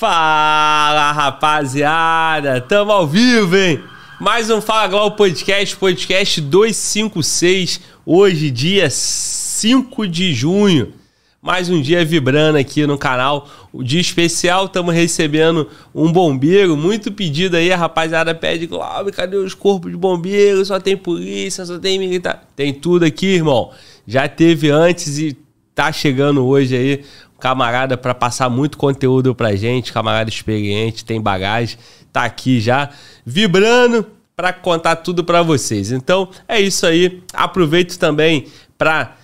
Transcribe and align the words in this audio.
Fala, 0.00 1.12
rapaziada! 1.12 2.58
Tamo 2.58 2.90
ao 2.90 3.06
vivo, 3.06 3.54
hein? 3.54 3.80
Mais 4.18 4.48
um 4.48 4.58
Fala 4.58 4.88
Globo 4.88 5.14
Podcast, 5.14 5.76
podcast 5.76 6.40
256, 6.40 7.82
hoje, 8.06 8.50
dia 8.50 8.88
5 8.88 10.08
de 10.08 10.32
junho. 10.32 10.94
Mais 11.42 11.68
um 11.68 11.82
dia 11.82 12.02
vibrando 12.02 12.56
aqui 12.56 12.86
no 12.86 12.96
canal. 12.96 13.46
O 13.70 13.84
dia 13.84 14.00
especial, 14.00 14.64
estamos 14.64 14.94
recebendo 14.94 15.68
um 15.94 16.10
bombeiro. 16.10 16.78
Muito 16.78 17.12
pedido 17.12 17.58
aí, 17.58 17.70
a 17.70 17.76
rapaziada 17.76 18.34
pede, 18.34 18.66
Globo, 18.66 19.12
cadê 19.12 19.36
os 19.36 19.52
corpos 19.52 19.90
de 19.90 19.98
bombeiros? 19.98 20.68
Só 20.68 20.80
tem 20.80 20.96
polícia, 20.96 21.66
só 21.66 21.78
tem 21.78 21.98
militar. 21.98 22.48
Tem 22.56 22.72
tudo 22.72 23.04
aqui, 23.04 23.26
irmão. 23.26 23.70
Já 24.06 24.26
teve 24.26 24.70
antes 24.70 25.18
e 25.18 25.36
tá 25.74 25.92
chegando 25.92 26.46
hoje 26.46 26.74
aí 26.74 27.04
camarada 27.40 27.96
para 27.96 28.14
passar 28.14 28.48
muito 28.48 28.78
conteúdo 28.78 29.34
pra 29.34 29.56
gente, 29.56 29.92
camarada 29.92 30.30
experiente, 30.30 31.04
tem 31.04 31.20
bagagem, 31.20 31.76
tá 32.12 32.22
aqui 32.24 32.60
já 32.60 32.90
vibrando 33.24 34.06
para 34.36 34.52
contar 34.52 34.94
tudo 34.96 35.24
para 35.24 35.42
vocês. 35.42 35.90
Então, 35.90 36.28
é 36.46 36.60
isso 36.60 36.86
aí. 36.86 37.22
Aproveito 37.32 37.98
também 37.98 38.46
para 38.78 39.16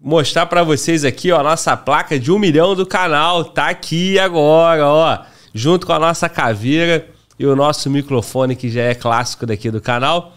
mostrar 0.00 0.46
para 0.46 0.62
vocês 0.62 1.04
aqui, 1.04 1.30
ó, 1.32 1.40
a 1.40 1.42
nossa 1.42 1.76
placa 1.76 2.18
de 2.18 2.32
um 2.32 2.38
milhão 2.38 2.74
do 2.74 2.86
canal, 2.86 3.44
tá 3.44 3.68
aqui 3.68 4.18
agora, 4.18 4.86
ó, 4.86 5.18
junto 5.52 5.86
com 5.86 5.92
a 5.92 5.98
nossa 5.98 6.26
caveira 6.28 7.08
e 7.38 7.46
o 7.46 7.54
nosso 7.56 7.90
microfone 7.90 8.56
que 8.56 8.70
já 8.70 8.82
é 8.82 8.94
clássico 8.94 9.44
daqui 9.44 9.70
do 9.70 9.80
canal. 9.80 10.34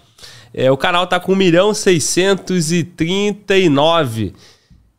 É, 0.53 0.71
o 0.71 0.77
canal 0.77 1.05
tá 1.05 1.19
com 1.19 1.33
1 1.33 1.35
milhão 1.35 1.73
639 1.73 4.33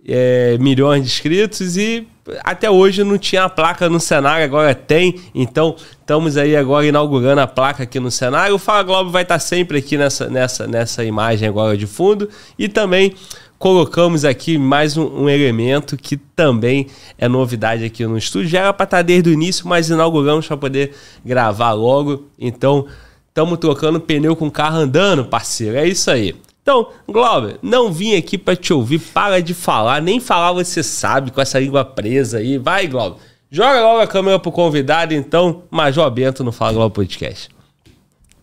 é, 0.06 0.56
milhões 0.58 1.02
de 1.02 1.08
inscritos 1.08 1.76
e 1.76 2.06
até 2.44 2.70
hoje 2.70 3.04
não 3.04 3.18
tinha 3.18 3.44
a 3.44 3.48
placa 3.48 3.88
no 3.88 4.00
cenário, 4.00 4.44
agora 4.44 4.74
tem. 4.74 5.20
Então, 5.34 5.76
estamos 6.00 6.36
aí 6.36 6.56
agora 6.56 6.86
inaugurando 6.86 7.40
a 7.40 7.46
placa 7.46 7.82
aqui 7.82 8.00
no 8.00 8.10
cenário. 8.10 8.54
O 8.54 8.58
Fala 8.58 8.82
Globo 8.82 9.10
vai 9.10 9.22
estar 9.22 9.38
sempre 9.38 9.78
aqui 9.78 9.96
nessa, 9.96 10.28
nessa, 10.28 10.66
nessa 10.66 11.04
imagem 11.04 11.48
agora 11.48 11.76
de 11.76 11.86
fundo. 11.86 12.28
E 12.58 12.68
também 12.68 13.14
colocamos 13.58 14.24
aqui 14.24 14.56
mais 14.56 14.96
um, 14.96 15.24
um 15.24 15.28
elemento 15.28 15.96
que 15.96 16.16
também 16.16 16.86
é 17.18 17.28
novidade 17.28 17.84
aqui 17.84 18.06
no 18.06 18.16
estúdio. 18.16 18.48
Já 18.48 18.60
era 18.60 18.72
para 18.72 18.84
estar 18.84 19.02
desde 19.02 19.28
o 19.28 19.32
início, 19.32 19.68
mas 19.68 19.90
inauguramos 19.90 20.46
para 20.46 20.56
poder 20.56 20.94
gravar 21.24 21.72
logo. 21.72 22.26
Então, 22.38 22.86
estamos 23.28 23.58
trocando 23.58 24.00
pneu 24.00 24.34
com 24.34 24.50
carro 24.50 24.78
andando, 24.78 25.24
parceiro. 25.26 25.76
É 25.76 25.86
isso 25.86 26.10
aí. 26.10 26.34
Então, 26.62 26.90
Glauber, 27.08 27.58
não 27.62 27.92
vim 27.92 28.14
aqui 28.16 28.36
para 28.36 28.54
te 28.54 28.72
ouvir, 28.72 28.98
para 28.98 29.40
de 29.42 29.54
falar, 29.54 30.00
nem 30.02 30.20
falar 30.20 30.52
você 30.52 30.82
sabe 30.82 31.30
com 31.30 31.40
essa 31.40 31.58
língua 31.58 31.84
presa 31.84 32.38
aí. 32.38 32.58
Vai, 32.58 32.86
Glauber. 32.86 33.18
Joga 33.50 33.80
logo 33.80 34.00
a 34.00 34.06
câmera 34.06 34.38
pro 34.38 34.52
convidado, 34.52 35.12
então, 35.12 35.64
Major 35.70 36.08
Bento 36.10 36.44
no 36.44 36.52
Fala 36.52 36.72
Globo 36.72 36.94
Podcast. 36.94 37.48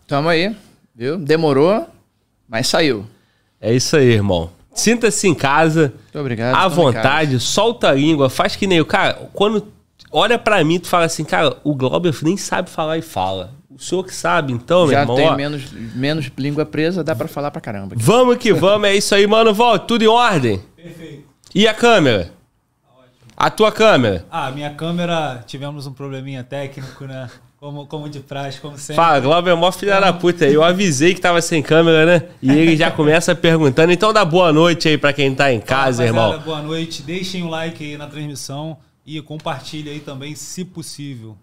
Tamo 0.06 0.28
aí, 0.28 0.54
viu? 0.94 1.16
Demorou, 1.16 1.86
mas 2.46 2.66
saiu. 2.66 3.06
É 3.60 3.72
isso 3.72 3.96
aí, 3.96 4.10
irmão. 4.10 4.50
Sinta-se 4.74 5.26
em 5.26 5.34
casa. 5.34 5.94
Muito 6.02 6.18
obrigado. 6.18 6.54
À 6.54 6.68
vontade, 6.68 7.40
solta 7.40 7.88
a 7.88 7.94
língua, 7.94 8.28
faz 8.28 8.54
que 8.54 8.66
nem 8.66 8.80
o 8.80 8.84
cara. 8.84 9.28
Quando 9.32 9.66
olha 10.12 10.38
para 10.38 10.62
mim, 10.62 10.78
tu 10.78 10.88
fala 10.88 11.06
assim, 11.06 11.24
cara, 11.24 11.56
o 11.64 11.74
Glauber 11.74 12.14
nem 12.22 12.36
sabe 12.36 12.68
falar 12.70 12.98
e 12.98 13.02
fala. 13.02 13.54
O 13.70 13.78
senhor 13.78 14.02
que 14.02 14.14
sabe, 14.14 14.52
então, 14.52 14.88
Já 14.88 14.92
meu 14.92 15.00
irmão. 15.00 15.16
tem 15.16 15.28
ó. 15.28 15.36
menos, 15.36 15.70
menos 15.94 16.30
língua 16.38 16.64
presa, 16.64 17.04
dá 17.04 17.14
pra 17.14 17.28
falar 17.28 17.50
pra 17.50 17.60
caramba. 17.60 17.94
Vamos 17.98 18.38
que 18.38 18.52
vamos, 18.52 18.88
é 18.88 18.96
isso 18.96 19.14
aí, 19.14 19.26
mano. 19.26 19.52
Volta, 19.52 19.84
tudo 19.86 20.02
em 20.02 20.08
ordem? 20.08 20.60
Perfeito. 20.74 21.24
E 21.54 21.68
a 21.68 21.74
câmera? 21.74 22.32
A 23.36 23.50
tua 23.50 23.70
câmera? 23.70 24.24
Ah, 24.30 24.50
minha 24.50 24.70
câmera, 24.74 25.44
tivemos 25.46 25.86
um 25.86 25.92
probleminha 25.92 26.42
técnico, 26.42 27.04
né? 27.04 27.30
Como, 27.60 27.86
como 27.86 28.08
de 28.08 28.20
praxe, 28.20 28.60
como 28.60 28.78
sempre. 28.78 28.96
Fala, 28.96 29.20
Glauber 29.20 29.50
é 29.50 29.54
mó 29.54 29.70
filha 29.70 30.00
da 30.00 30.12
puta 30.12 30.44
aí. 30.44 30.54
Eu 30.54 30.64
avisei 30.64 31.14
que 31.14 31.20
tava 31.20 31.40
sem 31.42 31.62
câmera, 31.62 32.06
né? 32.06 32.28
E 32.40 32.50
ele 32.50 32.76
já 32.76 32.90
começa 32.90 33.34
perguntando. 33.34 33.92
Então 33.92 34.12
dá 34.12 34.24
boa 34.24 34.52
noite 34.52 34.88
aí 34.88 34.96
pra 34.96 35.12
quem 35.12 35.34
tá 35.34 35.52
em 35.52 35.60
casa, 35.60 36.04
Rapaziada, 36.04 36.06
irmão. 36.06 36.40
Boa 36.40 36.62
noite. 36.62 37.02
Deixem 37.02 37.42
o 37.42 37.48
like 37.48 37.84
aí 37.84 37.96
na 37.96 38.06
transmissão 38.06 38.76
e 39.04 39.20
compartilhe 39.20 39.90
aí 39.90 40.00
também, 40.00 40.34
se 40.34 40.64
possível. 40.64 41.36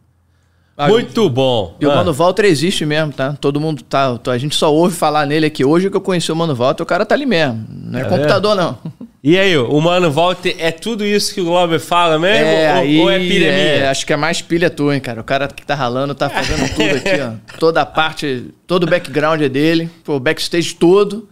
Ah, 0.78 0.90
Muito 0.90 1.30
bom. 1.30 1.78
E 1.80 1.86
o 1.86 1.92
Ah, 1.92 1.96
Mano 1.96 2.12
Walter 2.12 2.44
existe 2.44 2.86
mesmo, 2.86 3.14
tá? 3.14 3.34
Todo 3.40 3.62
mundo 3.62 3.82
tá. 3.82 4.20
A 4.28 4.38
gente 4.38 4.56
só 4.56 4.74
ouve 4.74 4.94
falar 4.94 5.26
nele 5.26 5.46
aqui. 5.46 5.64
Hoje 5.64 5.90
que 5.90 5.96
eu 5.96 6.02
conheci 6.02 6.32
o 6.32 6.36
Mano 6.36 6.54
Walter, 6.54 6.84
o 6.84 6.86
cara 6.86 7.06
tá 7.06 7.16
ali 7.16 7.26
mesmo. 7.26 7.66
Não 7.70 8.00
é, 8.00 8.04
computador, 8.04 8.56
não. 8.56 8.78
E 9.24 9.38
aí, 9.40 9.58
o 9.58 9.80
Mano 9.80 10.12
Walter, 10.12 10.54
é 10.60 10.72
tudo 10.72 11.06
isso 11.06 11.34
que 11.34 11.40
o 11.40 11.46
Glauber 11.46 11.80
fala 11.80 12.20
mesmo? 12.20 12.46
É, 12.46 12.74
ou, 12.74 12.78
aí, 12.80 13.00
ou 13.00 13.10
é 13.10 13.20
pilha 13.20 13.48
é, 13.48 13.78
minha? 13.78 13.92
acho 13.92 14.06
que 14.06 14.12
é 14.12 14.18
mais 14.18 14.42
pilha 14.42 14.70
tua, 14.70 14.94
hein, 14.94 15.00
cara. 15.02 15.22
O 15.22 15.24
cara 15.24 15.48
que 15.48 15.66
tá 15.66 15.74
ralando 15.76 16.14
tá 16.14 16.30
fazendo 16.30 16.68
tudo 16.76 16.96
aqui, 16.98 17.22
ó. 17.22 17.32
Toda 17.58 17.82
a 17.82 17.86
parte, 17.86 18.54
todo 18.68 18.84
o 18.84 18.88
background 18.88 19.42
é 19.42 19.50
dele. 19.50 19.90
O 20.06 20.20
backstage 20.20 20.76
todo. 20.76 21.28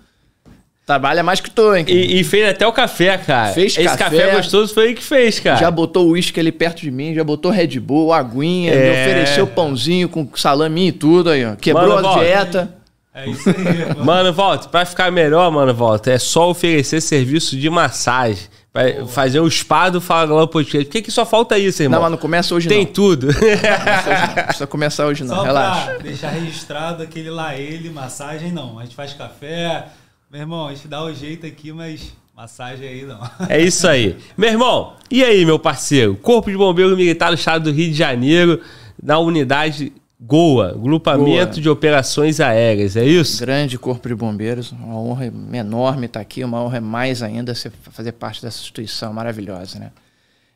Trabalha 0.85 1.23
mais 1.23 1.39
que 1.39 1.49
tu, 1.49 1.73
hein? 1.75 1.85
cara. 1.85 1.97
E, 1.97 2.19
e 2.19 2.23
fez 2.25 2.49
até 2.49 2.67
o 2.67 2.73
café, 2.73 3.17
cara. 3.17 3.53
Fez 3.53 3.77
Esse 3.77 3.83
café. 3.97 4.17
café 4.17 4.35
gostoso 4.35 4.73
foi 4.73 4.85
ele 4.87 4.93
que 4.95 5.03
fez, 5.03 5.39
cara. 5.39 5.55
Já 5.57 5.71
botou 5.71 6.07
o 6.07 6.11
uísque 6.11 6.39
ali 6.39 6.51
perto 6.51 6.81
de 6.81 6.91
mim, 6.91 7.13
já 7.13 7.23
botou 7.23 7.51
Red 7.51 7.79
Bull, 7.79 8.11
aguinha, 8.11 8.73
É. 8.73 8.75
me 8.83 8.91
ofereceu 9.11 9.47
pãozinho 9.47 10.09
com 10.09 10.27
salame 10.35 10.87
e 10.89 10.91
tudo 10.91 11.29
aí, 11.29 11.45
ó. 11.45 11.55
Quebrou 11.55 11.95
Mano, 11.95 12.09
a 12.09 12.19
dieta. 12.19 12.75
É 13.15 13.29
isso 13.29 13.47
aí, 13.49 13.55
mano. 13.87 14.03
Mano, 14.03 14.33
Walter, 14.33 14.67
pra 14.69 14.85
ficar 14.85 15.09
melhor, 15.11 15.49
mano, 15.51 15.73
Walter, 15.73 16.11
é 16.11 16.19
só 16.19 16.49
oferecer 16.49 16.99
serviço 16.99 17.55
de 17.55 17.69
massagem. 17.69 18.43
Vai 18.73 19.05
fazer 19.05 19.39
o 19.39 19.47
spa 19.49 19.87
do 19.87 20.01
Fala 20.01 20.25
Globo 20.25 20.47
Podcast. 20.47 20.85
Por 20.87 20.91
que, 20.93 21.01
que 21.03 21.11
só 21.11 21.23
falta 21.25 21.57
isso, 21.59 21.83
irmão? 21.83 21.97
Não, 21.99 22.01
mas 22.01 22.11
não 22.11 22.17
começa 22.17 22.55
hoje 22.55 22.67
Tem 22.67 22.83
não. 22.85 22.91
tudo. 22.91 23.27
Não 23.27 24.43
precisa 24.45 24.65
começar 24.67 25.05
hoje 25.05 25.23
não, 25.23 25.35
Só 25.35 25.43
relaxa. 25.43 25.91
pra 25.91 25.97
deixar 25.99 26.29
registrado 26.29 27.03
aquele 27.03 27.29
lá 27.29 27.55
ele, 27.55 27.91
massagem 27.91 28.51
não. 28.51 28.79
A 28.79 28.83
gente 28.83 28.95
faz 28.95 29.13
café. 29.13 29.85
Meu 30.33 30.41
irmão, 30.41 30.67
a 30.67 30.73
gente 30.73 30.87
dá 30.87 31.03
o 31.03 31.13
jeito 31.13 31.45
aqui, 31.45 31.71
mas 31.71 32.11
massagem 32.35 32.87
aí 32.87 33.05
não. 33.05 33.19
É 33.47 33.61
isso 33.61 33.87
aí. 33.87 34.17
Meu 34.35 34.49
irmão, 34.49 34.95
e 35.11 35.23
aí, 35.23 35.45
meu 35.45 35.59
parceiro? 35.59 36.15
Corpo 36.15 36.49
de 36.49 36.57
Bombeiro 36.57 36.97
Militar 36.97 37.29
do 37.29 37.35
Estado 37.35 37.65
do 37.65 37.71
Rio 37.71 37.91
de 37.91 37.93
Janeiro, 37.95 38.59
na 38.99 39.19
unidade 39.19 39.93
GOA, 40.19 40.73
Grupamento 40.75 41.53
GOA. 41.53 41.61
de 41.61 41.69
Operações 41.69 42.39
Aéreas, 42.39 42.95
é 42.95 43.05
isso? 43.05 43.39
Grande 43.41 43.77
corpo 43.77 44.07
de 44.07 44.15
bombeiros, 44.15 44.71
uma 44.71 44.99
honra 44.99 45.31
enorme 45.53 46.07
estar 46.07 46.21
aqui, 46.21 46.43
uma 46.43 46.63
honra 46.63 46.81
mais 46.81 47.21
ainda 47.21 47.53
ser, 47.53 47.71
fazer 47.91 48.13
parte 48.13 48.41
dessa 48.41 48.59
instituição 48.59 49.13
maravilhosa, 49.13 49.77
né? 49.77 49.91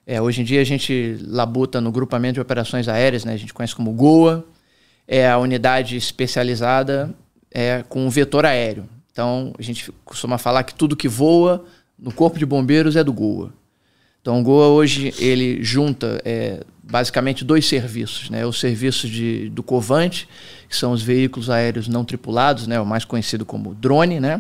É, 0.08 0.20
hoje 0.20 0.42
em 0.42 0.44
dia 0.44 0.60
a 0.60 0.66
gente 0.66 1.20
labuta 1.22 1.80
no 1.80 1.92
grupamento 1.92 2.34
de 2.34 2.42
operações 2.42 2.88
aéreas, 2.88 3.24
né? 3.24 3.34
A 3.34 3.38
gente 3.38 3.54
conhece 3.54 3.76
como 3.76 3.94
GOA, 3.94 4.44
é 5.08 5.30
a 5.30 5.38
unidade 5.38 5.96
especializada 5.96 7.14
é, 7.52 7.84
com 7.88 8.10
vetor 8.10 8.44
aéreo. 8.44 8.97
Então 9.18 9.52
a 9.58 9.64
gente 9.64 9.92
costuma 10.06 10.38
falar 10.38 10.62
que 10.64 10.76
tudo 10.76 10.96
que 10.96 11.08
voa 11.08 11.66
no 11.98 12.12
corpo 12.14 12.38
de 12.38 12.46
bombeiros 12.46 12.96
é 12.96 13.04
do 13.04 13.12
GOA. 13.12 13.52
Então 14.22 14.40
o 14.40 14.44
GOA 14.44 14.68
hoje 14.68 15.12
ele 15.18 15.64
junta 15.64 16.22
é, 16.24 16.64
basicamente 16.84 17.44
dois 17.44 17.66
serviços, 17.66 18.30
né? 18.30 18.46
O 18.46 18.54
serviço 18.54 19.10
de, 19.10 19.50
do 19.50 19.64
Covante, 19.64 20.30
que 20.70 20.76
são 20.76 20.92
os 20.92 21.02
veículos 21.02 21.50
aéreos 21.50 21.88
não 21.88 22.06
tripulados, 22.06 22.68
né? 22.68 22.80
O 22.80 22.86
mais 22.86 23.06
conhecido 23.06 23.44
como 23.44 23.74
drone, 23.74 24.20
né? 24.20 24.40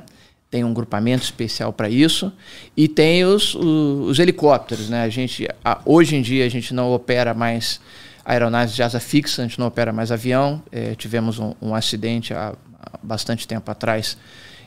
Tem 0.52 0.64
um 0.64 0.76
grupamento 0.76 1.24
especial 1.24 1.74
para 1.74 1.90
isso 1.90 2.32
e 2.76 2.88
tem 2.88 3.26
os, 3.26 3.56
os, 3.56 4.10
os 4.12 4.20
helicópteros, 4.20 4.90
né? 4.92 5.02
A 5.02 5.10
gente 5.10 5.48
a- 5.66 5.82
hoje 5.86 6.16
em 6.16 6.22
dia 6.22 6.46
a 6.46 6.50
gente 6.50 6.72
não 6.72 6.92
opera 6.92 7.34
mais 7.34 7.82
aeronaves 8.24 8.76
de 8.76 8.84
asa 8.84 9.00
fixa, 9.00 9.42
a 9.42 9.48
gente 9.48 9.58
não 9.58 9.66
opera 9.66 9.92
mais 9.92 10.12
avião. 10.12 10.62
É, 10.72 10.94
tivemos 10.94 11.40
um, 11.40 11.56
um 11.60 11.74
acidente 11.74 12.32
há, 12.32 12.54
há 12.80 13.00
bastante 13.02 13.48
tempo 13.48 13.72
atrás 13.72 14.16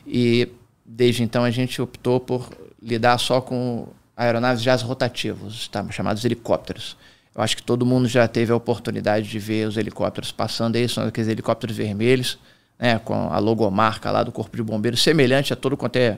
e 0.05 0.47
desde 0.85 1.23
então 1.23 1.43
a 1.43 1.51
gente 1.51 1.81
optou 1.81 2.19
por 2.19 2.49
lidar 2.81 3.17
só 3.17 3.39
com 3.41 3.87
aeronaves 4.15 4.61
de 4.61 4.69
asa 4.69 4.85
rotativos, 4.85 5.67
tá? 5.67 5.85
chamados 5.91 6.23
helicópteros. 6.25 6.97
Eu 7.33 7.41
acho 7.41 7.55
que 7.55 7.63
todo 7.63 7.85
mundo 7.85 8.07
já 8.07 8.27
teve 8.27 8.51
a 8.51 8.55
oportunidade 8.55 9.29
de 9.29 9.39
ver 9.39 9.67
os 9.67 9.77
helicópteros 9.77 10.31
passando 10.31 10.75
aí, 10.75 10.87
são 10.89 11.05
aqueles 11.05 11.29
helicópteros 11.29 11.75
vermelhos, 11.77 12.37
né, 12.77 12.99
com 12.99 13.31
a 13.31 13.39
logomarca 13.39 14.11
lá 14.11 14.23
do 14.23 14.31
Corpo 14.31 14.57
de 14.57 14.63
Bombeiros, 14.63 15.01
semelhante 15.01 15.53
a 15.53 15.55
todo 15.55 15.77
quanto 15.77 15.95
é 15.95 16.17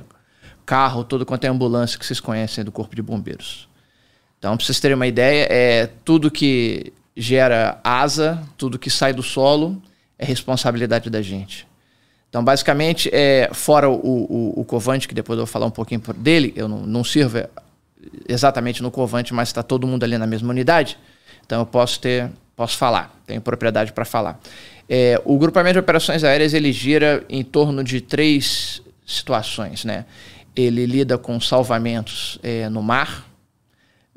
carro, 0.66 1.04
todo 1.04 1.26
quanto 1.26 1.44
é 1.44 1.50
ambulância 1.50 2.00
que 2.00 2.06
vocês 2.06 2.20
conhecem 2.20 2.64
do 2.64 2.72
Corpo 2.72 2.96
de 2.96 3.02
Bombeiros. 3.02 3.70
Então, 4.40 4.58
para 4.58 4.66
vocês 4.66 4.80
terem 4.80 4.96
uma 4.96 5.08
ideia, 5.08 5.48
é 5.50 5.88
tudo 6.04 6.32
que 6.32 6.92
gera 7.16 7.80
asa, 7.84 8.42
tudo 8.58 8.80
que 8.80 8.90
sai 8.90 9.14
do 9.14 9.22
solo, 9.22 9.82
é 10.18 10.26
responsabilidade 10.26 11.10
da 11.10 11.22
gente. 11.22 11.68
Então, 12.34 12.44
basicamente, 12.44 13.12
é, 13.14 13.48
fora 13.54 13.88
o, 13.88 13.94
o, 13.94 14.62
o 14.62 14.66
Covante, 14.66 15.08
que 15.08 15.14
depois 15.14 15.38
eu 15.38 15.46
vou 15.46 15.52
falar 15.52 15.68
um 15.68 15.70
pouquinho 15.70 16.02
dele, 16.18 16.52
eu 16.56 16.68
não, 16.68 16.80
não 16.80 17.04
sirvo 17.04 17.38
é, 17.38 17.48
exatamente 18.28 18.82
no 18.82 18.90
Covante, 18.90 19.32
mas 19.36 19.50
está 19.50 19.62
todo 19.62 19.86
mundo 19.86 20.04
ali 20.04 20.18
na 20.18 20.26
mesma 20.26 20.50
unidade, 20.50 20.98
então 21.46 21.60
eu 21.60 21.66
posso 21.68 22.00
ter, 22.00 22.32
posso 22.56 22.76
falar, 22.76 23.16
tenho 23.28 23.40
propriedade 23.40 23.94
para 23.94 24.04
falar. 24.04 24.40
É, 24.90 25.22
o 25.24 25.38
grupamento 25.38 25.74
de 25.74 25.80
operações 25.82 26.24
aéreas 26.24 26.56
ele 26.56 26.74
gira 26.74 27.24
em 27.30 27.44
torno 27.44 27.84
de 27.84 28.02
três 28.02 28.82
situações, 29.06 29.86
né? 29.86 30.04
Ele 30.56 30.88
lida 30.88 31.20
com 31.20 31.40
salvamentos 31.40 32.40
é, 32.42 32.68
no 32.68 32.82
mar, 32.82 33.28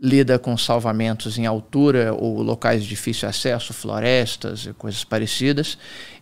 lida 0.00 0.38
com 0.38 0.56
salvamentos 0.56 1.36
em 1.36 1.44
altura 1.44 2.14
ou 2.14 2.40
locais 2.40 2.82
de 2.82 2.88
difícil 2.88 3.28
acesso, 3.28 3.74
florestas 3.74 4.64
e 4.64 4.72
coisas 4.72 5.04
parecidas. 5.04 5.76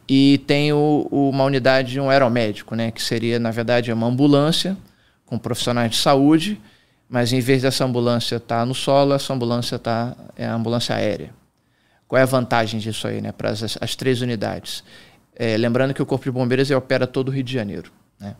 E 0.08 0.38
tem 0.46 0.72
o, 0.72 1.08
uma 1.10 1.44
unidade 1.44 1.92
de 1.92 2.00
um 2.00 2.10
aeromédico, 2.10 2.74
né, 2.74 2.90
que 2.90 3.02
seria, 3.02 3.38
na 3.38 3.50
verdade, 3.50 3.92
uma 3.92 4.06
ambulância 4.06 4.76
com 5.24 5.38
profissionais 5.38 5.92
de 5.92 5.96
saúde, 5.96 6.60
mas 7.08 7.32
em 7.32 7.40
vez 7.40 7.62
dessa 7.62 7.84
ambulância 7.84 8.36
estar 8.36 8.60
tá 8.60 8.66
no 8.66 8.74
solo, 8.74 9.14
essa 9.14 9.32
ambulância 9.32 9.76
está 9.76 10.14
é 10.36 10.46
a 10.46 10.54
ambulância 10.54 10.94
aérea. 10.94 11.30
Qual 12.06 12.18
é 12.18 12.22
a 12.22 12.26
vantagem 12.26 12.78
disso 12.78 13.06
aí, 13.06 13.20
né, 13.20 13.32
para 13.32 13.50
as, 13.50 13.78
as 13.80 13.96
três 13.96 14.20
unidades? 14.20 14.84
É, 15.34 15.56
lembrando 15.56 15.94
que 15.94 16.02
o 16.02 16.06
Corpo 16.06 16.24
de 16.24 16.30
Bombeiros 16.30 16.70
opera 16.70 17.06
todo 17.06 17.28
o 17.28 17.30
Rio 17.30 17.42
de 17.42 17.52
Janeiro. 17.52 17.90
Né? 18.20 18.36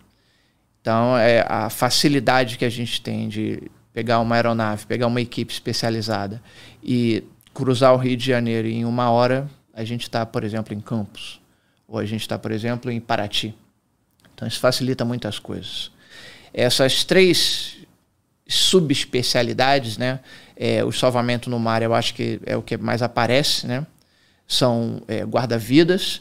Então, 0.80 1.16
é 1.16 1.44
a 1.48 1.70
facilidade 1.70 2.58
que 2.58 2.64
a 2.64 2.70
gente 2.70 3.00
tem 3.00 3.28
de 3.28 3.70
pegar 3.92 4.20
uma 4.20 4.34
aeronave, 4.34 4.86
pegar 4.86 5.06
uma 5.06 5.20
equipe 5.20 5.52
especializada 5.52 6.42
e 6.82 7.24
cruzar 7.54 7.94
o 7.94 7.96
Rio 7.96 8.16
de 8.16 8.26
Janeiro 8.26 8.68
em 8.68 8.84
uma 8.84 9.10
hora, 9.10 9.48
a 9.72 9.84
gente 9.84 10.02
está, 10.02 10.26
por 10.26 10.44
exemplo, 10.44 10.74
em 10.74 10.80
Campos. 10.80 11.40
Ou 11.86 11.98
a 11.98 12.04
gente 12.04 12.22
está, 12.22 12.38
por 12.38 12.50
exemplo, 12.50 12.90
em 12.90 13.00
Paraty. 13.00 13.54
Então, 14.34 14.48
isso 14.48 14.58
facilita 14.58 15.04
muitas 15.04 15.38
coisas. 15.38 15.90
Essas 16.52 17.04
três 17.04 17.76
subespecialidades, 18.46 19.96
né? 19.96 20.20
É, 20.56 20.84
o 20.84 20.92
salvamento 20.92 21.48
no 21.50 21.58
mar, 21.58 21.82
eu 21.82 21.94
acho 21.94 22.14
que 22.14 22.40
é 22.44 22.56
o 22.56 22.62
que 22.62 22.76
mais 22.76 23.02
aparece, 23.02 23.66
né? 23.66 23.86
São 24.46 25.02
é, 25.08 25.24
guarda-vidas 25.24 26.20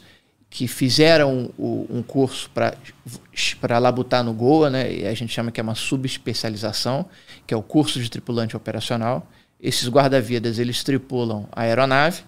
que 0.50 0.68
fizeram 0.68 1.51
o, 1.57 1.88
um 1.89 2.04
curso 2.04 2.50
para 2.51 3.80
labutar 3.80 4.24
no 4.24 4.33
Goa, 4.33 4.69
né? 4.69 4.94
E 4.94 5.07
a 5.07 5.13
gente 5.13 5.33
chama 5.33 5.51
que 5.51 5.59
é 5.59 5.63
uma 5.63 5.75
subespecialização, 5.75 7.07
que 7.45 7.54
é 7.54 7.57
o 7.57 7.63
curso 7.63 8.00
de 8.00 8.09
tripulante 8.09 8.56
operacional. 8.56 9.27
Esses 9.59 9.89
guarda-vidas, 9.89 10.59
eles 10.59 10.83
tripulam 10.83 11.48
a 11.51 11.63
aeronave 11.63 12.24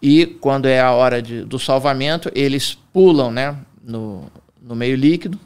e 0.00 0.26
quando 0.26 0.66
é 0.66 0.80
a 0.80 0.92
hora 0.92 1.20
de, 1.20 1.44
do 1.44 1.58
salvamento, 1.58 2.30
eles 2.34 2.74
pulam 2.92 3.30
né, 3.30 3.56
no, 3.82 4.30
no 4.60 4.76
meio 4.76 4.96
líquido, 4.96 5.38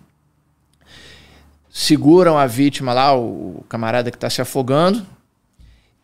seguram 1.70 2.37
a 2.37 2.46
vítima 2.46 2.93
lá, 2.93 3.16
o, 3.16 3.64
camarada 3.69 4.10
que 4.10 4.16
está 4.16 4.28
se 4.28 4.43
afogando. 4.43 5.06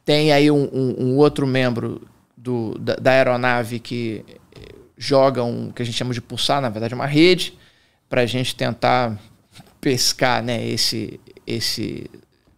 Tem 0.05 0.33
aí 0.33 0.51
um, 0.51 0.65
um, 0.73 0.95
um 0.99 1.17
outro 1.17 1.47
membro 1.47 2.09
do, 2.37 2.79
da, 2.79 2.95
da, 2.97 3.11
aeronave 3.11 3.79
que 3.79 4.25
joga 4.97 5.45
um 5.45 5.71
que 5.71 5.83
a 5.83 5.85
gente 5.85 5.97
chama 5.97 6.15
de 6.15 6.21
pulsar, 6.21 6.61
na 6.61 6.71
verdade, 6.71 6.95
uma 6.95 7.07
rede, 7.07 7.57
para 8.09 8.23
a 8.23 8.27
gente 8.27 8.57
tentar 8.57 9.19
pescar 9.81 10.43
né, 10.43 10.67
esse, 10.67 11.21
esse 11.47 12.11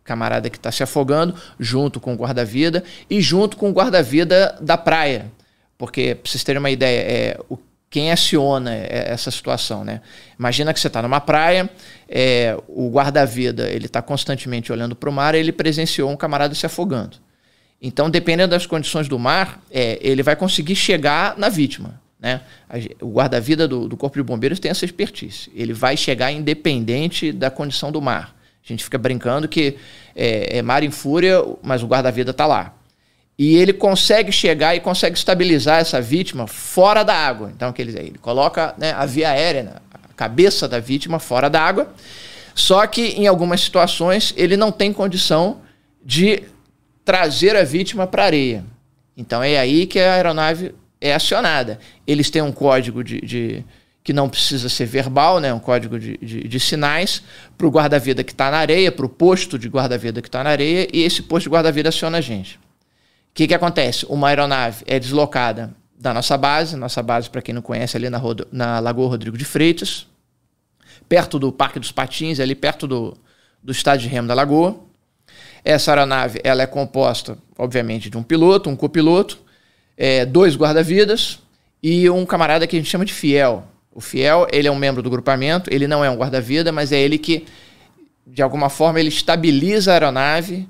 camarada 0.05 0.49
que 0.49 0.57
está 0.57 0.73
se 0.73 0.83
afogando, 0.83 1.35
junto 1.59 2.01
com 2.01 2.15
o 2.15 2.17
guarda-vida 2.17 2.83
e 3.09 3.21
junto 3.21 3.57
com 3.57 3.71
o 3.71 3.73
guarda-vida 3.73 4.57
da 4.61 4.79
praia. 4.79 5.31
Porque, 5.81 6.15
para 6.15 6.31
vocês 6.31 6.45
terem 6.45 6.59
uma 6.59 6.71
ideia, 6.71 7.01
é, 7.01 7.41
o, 7.49 7.59
quem 7.89 8.13
aciona 8.13 8.71
essa 8.75 9.31
situação, 9.31 9.83
né? 9.83 10.03
Imagina 10.39 10.75
que 10.75 10.79
você 10.79 10.89
está 10.89 11.01
numa 11.01 11.23
praia, 11.23 11.71
é, 12.07 12.55
o 12.69 12.91
guarda-vida 12.91 13.67
ele 13.67 13.87
está 13.87 14.03
constantemente 14.03 14.71
olhando 14.71 14.95
para 14.95 15.09
o 15.09 15.13
mar, 15.13 15.35
e 15.35 15.39
ele 15.39 15.53
presenciou 15.53 16.11
um 16.11 16.17
camarada 16.17 16.55
se 16.55 16.67
afogando. 16.67 17.17
Então, 17.81 18.11
dependendo 18.11 18.51
das 18.51 18.67
condições 18.67 19.09
do 19.09 19.19
mar, 19.19 19.59
é, 19.71 19.99
ele 20.03 20.23
vai 20.23 20.37
conseguir 20.37 20.77
chegar 20.77 21.39
na 21.39 21.49
vítima. 21.49 21.99
Né? 22.21 22.43
O 23.01 23.13
guarda-vida 23.13 23.67
do, 23.67 23.89
do, 23.89 23.97
Corpo 23.97 24.19
de 24.19 24.23
Bombeiros 24.23 24.61
tem 24.61 24.71
essa 24.71 24.85
expertise. 24.85 25.51
Ele 25.55 25.73
vai 25.73 25.97
chegar 25.97 26.31
independente 26.31 27.33
da 27.33 27.51
condição 27.51 27.91
do 27.91 28.03
mar. 28.03 28.37
A 28.63 28.69
gente 28.69 28.85
fica 28.85 28.99
brincando 28.99 29.49
que 29.49 29.79
é, 30.15 30.59
é 30.59 30.63
mar 30.63 30.83
em 30.83 30.91
fúria, 30.91 31.43
mas 31.63 31.83
o 31.83 31.87
guarda-vida 31.87 32.33
está 32.33 32.45
lá 32.45 32.75
e 33.43 33.57
ele 33.57 33.73
consegue 33.73 34.31
chegar 34.31 34.77
e 34.77 34.81
consegue 34.81 35.17
estabilizar 35.17 35.79
essa 35.81 35.99
vítima 35.99 36.47
fora 36.47 37.03
da 37.03 37.15
água. 37.15 37.51
Então, 37.57 37.73
que 37.73 37.81
ele, 37.81 37.99
ele 37.99 38.19
coloca 38.19 38.75
né, 38.77 38.93
a 38.93 39.07
via 39.07 39.31
aérea, 39.31 39.63
né, 39.63 39.73
a 39.95 40.13
cabeça 40.13 40.69
da 40.69 40.79
vítima 40.79 41.19
fora 41.19 41.49
da 41.49 41.59
água. 41.59 41.91
Só 42.55 42.87
que 42.87 43.01
em 43.01 43.27
algumas 43.27 43.63
situações 43.63 44.35
ele 44.37 44.59
não 44.59 44.71
tem 44.71 44.93
condição 44.93 45.63
de 46.05 46.43
trazer 47.03 47.57
a 47.57 47.65
vítima 47.65 48.07
para 48.07 48.25
a 48.25 48.27
areia. 48.27 48.63
Então 49.17 49.43
é 49.43 49.59
aí 49.59 49.87
que 49.87 49.99
a 49.99 50.17
aeronave 50.17 50.75
é 51.01 51.15
acionada. 51.15 51.79
Eles 52.07 52.29
têm 52.29 52.43
um 52.43 52.53
código 52.53 53.03
de, 53.03 53.23
de 53.23 53.65
que 54.05 54.13
não 54.13 54.29
precisa 54.29 54.69
ser 54.69 54.85
verbal, 54.85 55.41
né? 55.41 55.51
um 55.55 55.59
código 55.59 55.99
de, 55.99 56.19
de, 56.19 56.47
de 56.47 56.61
sinais 56.61 57.23
para 57.57 57.67
o 57.67 57.71
guarda-vida 57.71 58.23
que 58.23 58.33
está 58.33 58.51
na 58.51 58.59
areia, 58.59 58.93
para 58.93 59.07
o 59.07 59.09
posto 59.09 59.59
de 59.59 59.67
guarda-vida 59.67 60.21
que 60.21 60.29
está 60.29 60.45
na 60.45 60.51
areia, 60.51 60.87
e 60.93 61.03
esse 61.05 61.23
posto 61.23 61.45
de 61.45 61.55
guarda-vida 61.55 61.89
aciona 61.89 62.19
a 62.19 62.21
gente. 62.21 62.61
O 63.31 63.35
que, 63.35 63.47
que 63.47 63.55
acontece? 63.55 64.05
Uma 64.07 64.29
aeronave 64.29 64.85
é 64.87 64.99
deslocada 64.99 65.75
da 65.99 66.13
nossa 66.15 66.37
base, 66.37 66.77
nossa 66.77 67.03
base, 67.03 67.29
para 67.29 67.43
quem 67.43 67.55
não 67.55 67.63
conhece, 67.63 67.97
ali 67.97 68.09
na, 68.09 68.19
Rodo, 68.19 68.47
na 68.51 68.81
Lagoa 68.81 69.11
Rodrigo 69.11 69.37
de 69.37 69.45
Freitas, 69.45 70.07
perto 71.09 71.39
do 71.39 71.53
Parque 71.53 71.79
dos 71.79 71.93
Patins, 71.93 72.41
ali 72.41 72.55
perto 72.55 72.87
do, 72.87 73.17
do 73.63 73.71
estádio 73.71 74.09
de 74.09 74.15
remo 74.15 74.27
da 74.27 74.35
Lagoa. 74.35 74.77
Essa 75.63 75.93
aeronave 75.93 76.41
ela 76.43 76.63
é 76.63 76.67
composta, 76.67 77.37
obviamente, 77.57 78.09
de 78.09 78.17
um 78.17 78.23
piloto, 78.23 78.71
um 78.71 78.77
copiloto, 78.77 79.39
é, 79.97 80.25
dois 80.25 80.57
guarda-vidas 80.57 81.39
e 81.83 82.09
um 82.09 82.25
camarada 82.25 82.67
que 82.67 82.77
a 82.77 82.79
gente 82.79 82.91
chama 82.91 83.05
de 83.05 83.13
fiel. 83.13 83.65
O 83.93 84.01
fiel, 84.01 84.47
ele 84.51 84.69
é 84.69 84.71
um 84.71 84.77
membro 84.77 85.03
do 85.03 85.11
grupamento, 85.11 85.69
ele 85.73 85.87
não 85.87 86.05
é 86.05 86.11
um 86.11 86.17
guarda-vida, 86.17 86.73
mas 86.73 86.93
é 86.93 87.01
ele 87.01 87.19
que, 87.19 87.45
de 88.27 88.41
alguma 88.41 88.71
forma, 88.71 88.99
ele 88.99 89.09
estabiliza 89.09 89.91
a 89.91 89.95
aeronave, 89.95 90.69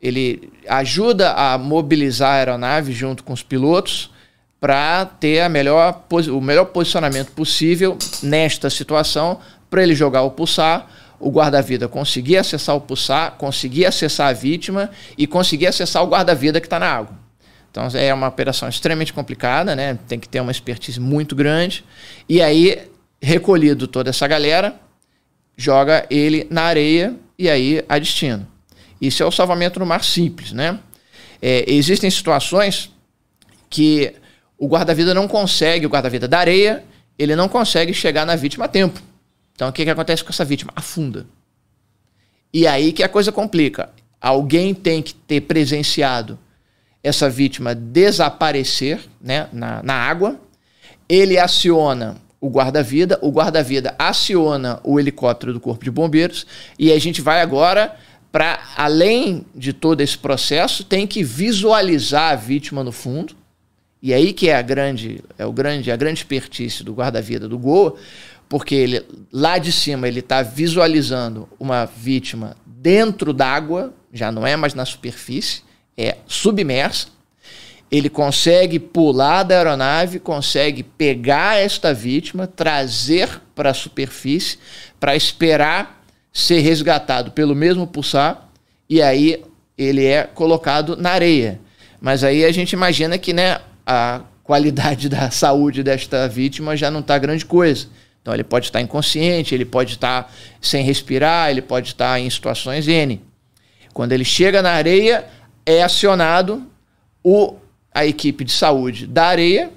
ele 0.00 0.52
ajuda 0.68 1.32
a 1.32 1.56
mobilizar 1.58 2.30
a 2.30 2.34
aeronave 2.34 2.92
junto 2.92 3.24
com 3.24 3.32
os 3.32 3.42
pilotos 3.42 4.10
para 4.60 5.04
ter 5.04 5.40
a 5.40 5.48
melhor, 5.48 6.04
o 6.32 6.40
melhor 6.40 6.66
posicionamento 6.66 7.30
possível 7.32 7.96
nesta 8.22 8.70
situação 8.70 9.38
para 9.68 9.82
ele 9.82 9.94
jogar 9.94 10.22
o 10.22 10.30
pulsar, 10.30 10.88
o 11.18 11.30
guarda-vida 11.30 11.88
conseguir 11.88 12.36
acessar 12.36 12.76
o 12.76 12.80
pulsar, 12.80 13.32
conseguir 13.32 13.86
acessar 13.86 14.28
a 14.28 14.32
vítima 14.32 14.90
e 15.16 15.26
conseguir 15.26 15.66
acessar 15.66 16.02
o 16.02 16.08
guarda-vida 16.08 16.60
que 16.60 16.66
está 16.66 16.78
na 16.78 16.90
água. 16.90 17.26
Então 17.70 17.86
é 17.94 18.12
uma 18.12 18.28
operação 18.28 18.68
extremamente 18.68 19.12
complicada, 19.12 19.76
né? 19.76 19.98
tem 20.08 20.18
que 20.18 20.28
ter 20.28 20.40
uma 20.40 20.50
expertise 20.50 20.98
muito 20.98 21.36
grande. 21.36 21.84
E 22.28 22.40
aí, 22.40 22.88
recolhido 23.20 23.86
toda 23.86 24.10
essa 24.10 24.26
galera, 24.26 24.74
joga 25.56 26.06
ele 26.08 26.46
na 26.50 26.62
areia 26.62 27.14
e 27.38 27.50
aí 27.50 27.84
a 27.88 27.98
destino. 27.98 28.46
Isso 29.00 29.22
é 29.22 29.26
o 29.26 29.30
salvamento 29.30 29.78
no 29.78 29.86
mar 29.86 30.02
simples, 30.04 30.52
né? 30.52 30.78
É, 31.40 31.64
existem 31.70 32.10
situações 32.10 32.90
que 33.68 34.14
o 34.58 34.66
guarda-vida 34.66 35.12
não 35.12 35.28
consegue, 35.28 35.86
o 35.86 35.88
guarda-vida 35.88 36.26
da 36.26 36.38
areia, 36.38 36.84
ele 37.18 37.36
não 37.36 37.48
consegue 37.48 37.92
chegar 37.92 38.24
na 38.24 38.36
vítima 38.36 38.64
a 38.64 38.68
tempo. 38.68 39.00
Então 39.54 39.68
o 39.68 39.72
que, 39.72 39.84
que 39.84 39.90
acontece 39.90 40.22
com 40.22 40.30
essa 40.30 40.44
vítima? 40.44 40.72
Afunda. 40.74 41.26
E 42.52 42.66
aí 42.66 42.92
que 42.92 43.02
a 43.02 43.08
coisa 43.08 43.30
complica. 43.30 43.90
Alguém 44.20 44.74
tem 44.74 45.02
que 45.02 45.14
ter 45.14 45.42
presenciado 45.42 46.38
essa 47.02 47.28
vítima 47.28 47.74
desaparecer 47.74 49.00
né, 49.20 49.48
na, 49.52 49.82
na 49.82 49.94
água. 49.94 50.40
Ele 51.08 51.38
aciona 51.38 52.16
o 52.40 52.48
guarda-vida, 52.48 53.18
o 53.22 53.30
guarda-vida 53.30 53.94
aciona 53.98 54.80
o 54.82 54.98
helicóptero 54.98 55.52
do 55.52 55.60
Corpo 55.60 55.84
de 55.84 55.90
Bombeiros 55.90 56.46
e 56.78 56.92
a 56.92 56.98
gente 56.98 57.20
vai 57.20 57.40
agora 57.40 57.96
para 58.36 58.60
além 58.76 59.46
de 59.54 59.72
todo 59.72 60.02
esse 60.02 60.18
processo, 60.18 60.84
tem 60.84 61.06
que 61.06 61.24
visualizar 61.24 62.32
a 62.32 62.36
vítima 62.36 62.84
no 62.84 62.92
fundo. 62.92 63.34
E 64.02 64.12
aí 64.12 64.34
que 64.34 64.50
é 64.50 64.56
a 64.56 64.60
grande, 64.60 65.24
é 65.38 65.46
o 65.46 65.52
grande, 65.54 65.90
a 65.90 65.96
grande 65.96 66.20
expertise 66.20 66.84
do 66.84 66.92
guarda-vida 66.92 67.48
do 67.48 67.58
Goa, 67.58 67.94
porque 68.46 68.74
ele 68.74 69.02
lá 69.32 69.56
de 69.56 69.72
cima 69.72 70.06
ele 70.06 70.20
está 70.20 70.42
visualizando 70.42 71.48
uma 71.58 71.86
vítima 71.86 72.58
dentro 72.66 73.32
d'água, 73.32 73.94
já 74.12 74.30
não 74.30 74.46
é 74.46 74.54
mais 74.54 74.74
na 74.74 74.84
superfície, 74.84 75.62
é 75.96 76.18
submersa. 76.26 77.06
Ele 77.90 78.10
consegue 78.10 78.78
pular 78.78 79.44
da 79.44 79.56
aeronave, 79.56 80.18
consegue 80.18 80.82
pegar 80.82 81.56
esta 81.56 81.94
vítima, 81.94 82.46
trazer 82.46 83.40
para 83.54 83.70
a 83.70 83.74
superfície 83.74 84.58
para 85.00 85.16
esperar 85.16 86.04
ser 86.36 86.60
resgatado 86.60 87.30
pelo 87.30 87.54
mesmo 87.54 87.86
pulsar 87.86 88.46
e 88.90 89.00
aí 89.00 89.42
ele 89.76 90.04
é 90.04 90.24
colocado 90.24 90.94
na 90.94 91.12
areia. 91.12 91.58
Mas 91.98 92.22
aí 92.22 92.44
a 92.44 92.52
gente 92.52 92.74
imagina 92.74 93.16
que 93.16 93.32
né, 93.32 93.58
a 93.86 94.20
qualidade 94.44 95.08
da 95.08 95.30
saúde 95.30 95.82
desta 95.82 96.28
vítima 96.28 96.76
já 96.76 96.90
não 96.90 97.00
está 97.00 97.16
grande 97.16 97.46
coisa. 97.46 97.86
Então 98.20 98.34
ele 98.34 98.44
pode 98.44 98.66
estar 98.66 98.82
inconsciente, 98.82 99.54
ele 99.54 99.64
pode 99.64 99.92
estar 99.92 100.30
sem 100.60 100.84
respirar, 100.84 101.50
ele 101.50 101.62
pode 101.62 101.88
estar 101.88 102.20
em 102.20 102.28
situações 102.28 102.86
N. 102.86 103.22
Quando 103.94 104.12
ele 104.12 104.24
chega 104.24 104.60
na 104.60 104.72
areia, 104.72 105.24
é 105.64 105.82
acionado 105.82 106.66
o, 107.24 107.54
a 107.94 108.04
equipe 108.04 108.44
de 108.44 108.52
saúde 108.52 109.06
da 109.06 109.24
areia 109.24 109.70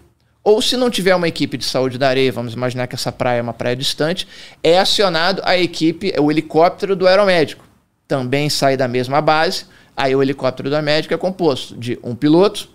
ou 0.44 0.62
se 0.62 0.78
não 0.78 0.90
tiver 0.90 1.16
uma 1.16 1.28
equipe 1.28 1.58
de 1.58 1.66
saúde 1.66 1.98
da 1.98 2.10
areia, 2.10 2.32
vamos 2.32 2.54
imaginar 2.54 2.88
que 2.88 2.96
essa 2.96 3.12
praia 3.12 3.40
é 3.40 3.42
uma 3.42 3.54
praia 3.54 3.76
distante, 3.76 4.28
é 4.64 4.80
acionado 4.80 5.42
a 5.46 5.58
equipe, 5.58 6.14
o 6.20 6.32
helicóptero 6.32 6.96
do 6.96 7.08
aeromédico. 7.08 7.64
Também 8.08 8.50
sai 8.50 8.76
da 8.76 8.88
mesma 8.88 9.22
base, 9.22 9.66
Aí 10.00 10.16
o 10.16 10.24
helicóptero 10.24 10.70
da 10.70 10.82
médica 10.82 11.14
é 11.14 11.18
composto 11.18 11.76
de 11.76 12.00
um 12.02 12.16
piloto, 12.16 12.70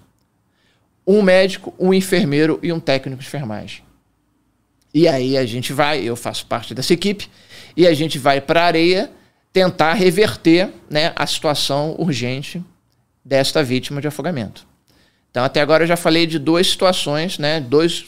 um 1.06 1.22
médico, 1.22 1.72
um 1.78 1.94
enfermeiro 1.94 2.58
e 2.62 2.70
um 2.70 2.78
técnico 2.78 3.22
de 3.22 3.26
enfermagem. 3.26 3.82
E 4.92 5.08
aí 5.08 5.34
a 5.38 5.46
gente 5.46 5.72
vai, 5.72 6.02
eu 6.02 6.16
faço 6.16 6.44
parte 6.44 6.74
dessa 6.74 6.92
equipe, 6.92 7.30
e 7.74 7.86
a 7.86 7.94
gente 7.94 8.18
vai 8.18 8.42
para 8.42 8.64
a 8.64 8.66
areia 8.66 9.10
tentar 9.54 9.94
reverter 9.94 10.68
né, 10.90 11.14
a 11.16 11.26
situação 11.26 11.96
urgente 11.98 12.62
desta 13.24 13.62
vítima 13.62 14.02
de 14.02 14.08
afogamento. 14.08 14.66
Então, 15.34 15.42
até 15.42 15.60
agora 15.60 15.82
eu 15.82 15.88
já 15.88 15.96
falei 15.96 16.28
de 16.28 16.38
duas 16.38 16.68
situações, 16.68 17.40
né, 17.40 17.58
dois, 17.58 18.04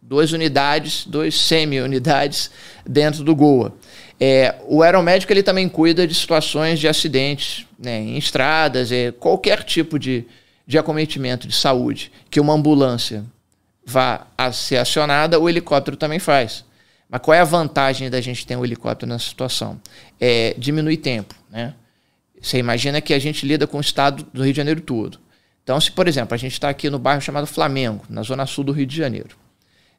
duas 0.00 0.32
unidades, 0.32 1.04
duas 1.04 1.38
semi-unidades 1.38 2.50
dentro 2.86 3.22
do 3.22 3.36
GOA. 3.36 3.74
É, 4.18 4.54
o 4.66 4.82
aeromédico 4.82 5.30
ele 5.34 5.42
também 5.42 5.68
cuida 5.68 6.06
de 6.06 6.14
situações 6.14 6.80
de 6.80 6.88
acidentes 6.88 7.66
né, 7.78 8.00
em 8.00 8.16
estradas, 8.16 8.90
é, 8.90 9.12
qualquer 9.12 9.64
tipo 9.64 9.98
de, 9.98 10.24
de 10.66 10.78
acometimento 10.78 11.46
de 11.46 11.54
saúde 11.54 12.10
que 12.30 12.40
uma 12.40 12.54
ambulância 12.54 13.22
vá 13.84 14.26
a 14.38 14.50
ser 14.50 14.78
acionada, 14.78 15.38
o 15.38 15.50
helicóptero 15.50 15.98
também 15.98 16.18
faz. 16.18 16.64
Mas 17.06 17.20
qual 17.20 17.34
é 17.34 17.40
a 17.40 17.44
vantagem 17.44 18.08
da 18.08 18.22
gente 18.22 18.46
ter 18.46 18.56
um 18.56 18.64
helicóptero 18.64 19.12
nessa 19.12 19.26
situação? 19.26 19.78
É 20.18 20.54
diminuir 20.56 20.96
tempo. 20.96 21.34
Né? 21.50 21.74
Você 22.40 22.56
imagina 22.56 22.98
que 23.02 23.12
a 23.12 23.18
gente 23.18 23.44
lida 23.44 23.66
com 23.66 23.76
o 23.76 23.82
estado 23.82 24.26
do 24.32 24.42
Rio 24.42 24.54
de 24.54 24.56
Janeiro 24.56 24.80
todo. 24.80 25.20
Então, 25.62 25.80
se, 25.80 25.90
por 25.92 26.08
exemplo, 26.08 26.34
a 26.34 26.38
gente 26.38 26.52
está 26.52 26.68
aqui 26.68 26.90
no 26.90 26.98
bairro 26.98 27.20
chamado 27.20 27.46
Flamengo, 27.46 28.04
na 28.08 28.22
zona 28.22 28.46
sul 28.46 28.64
do 28.64 28.72
Rio 28.72 28.86
de 28.86 28.96
Janeiro 28.96 29.42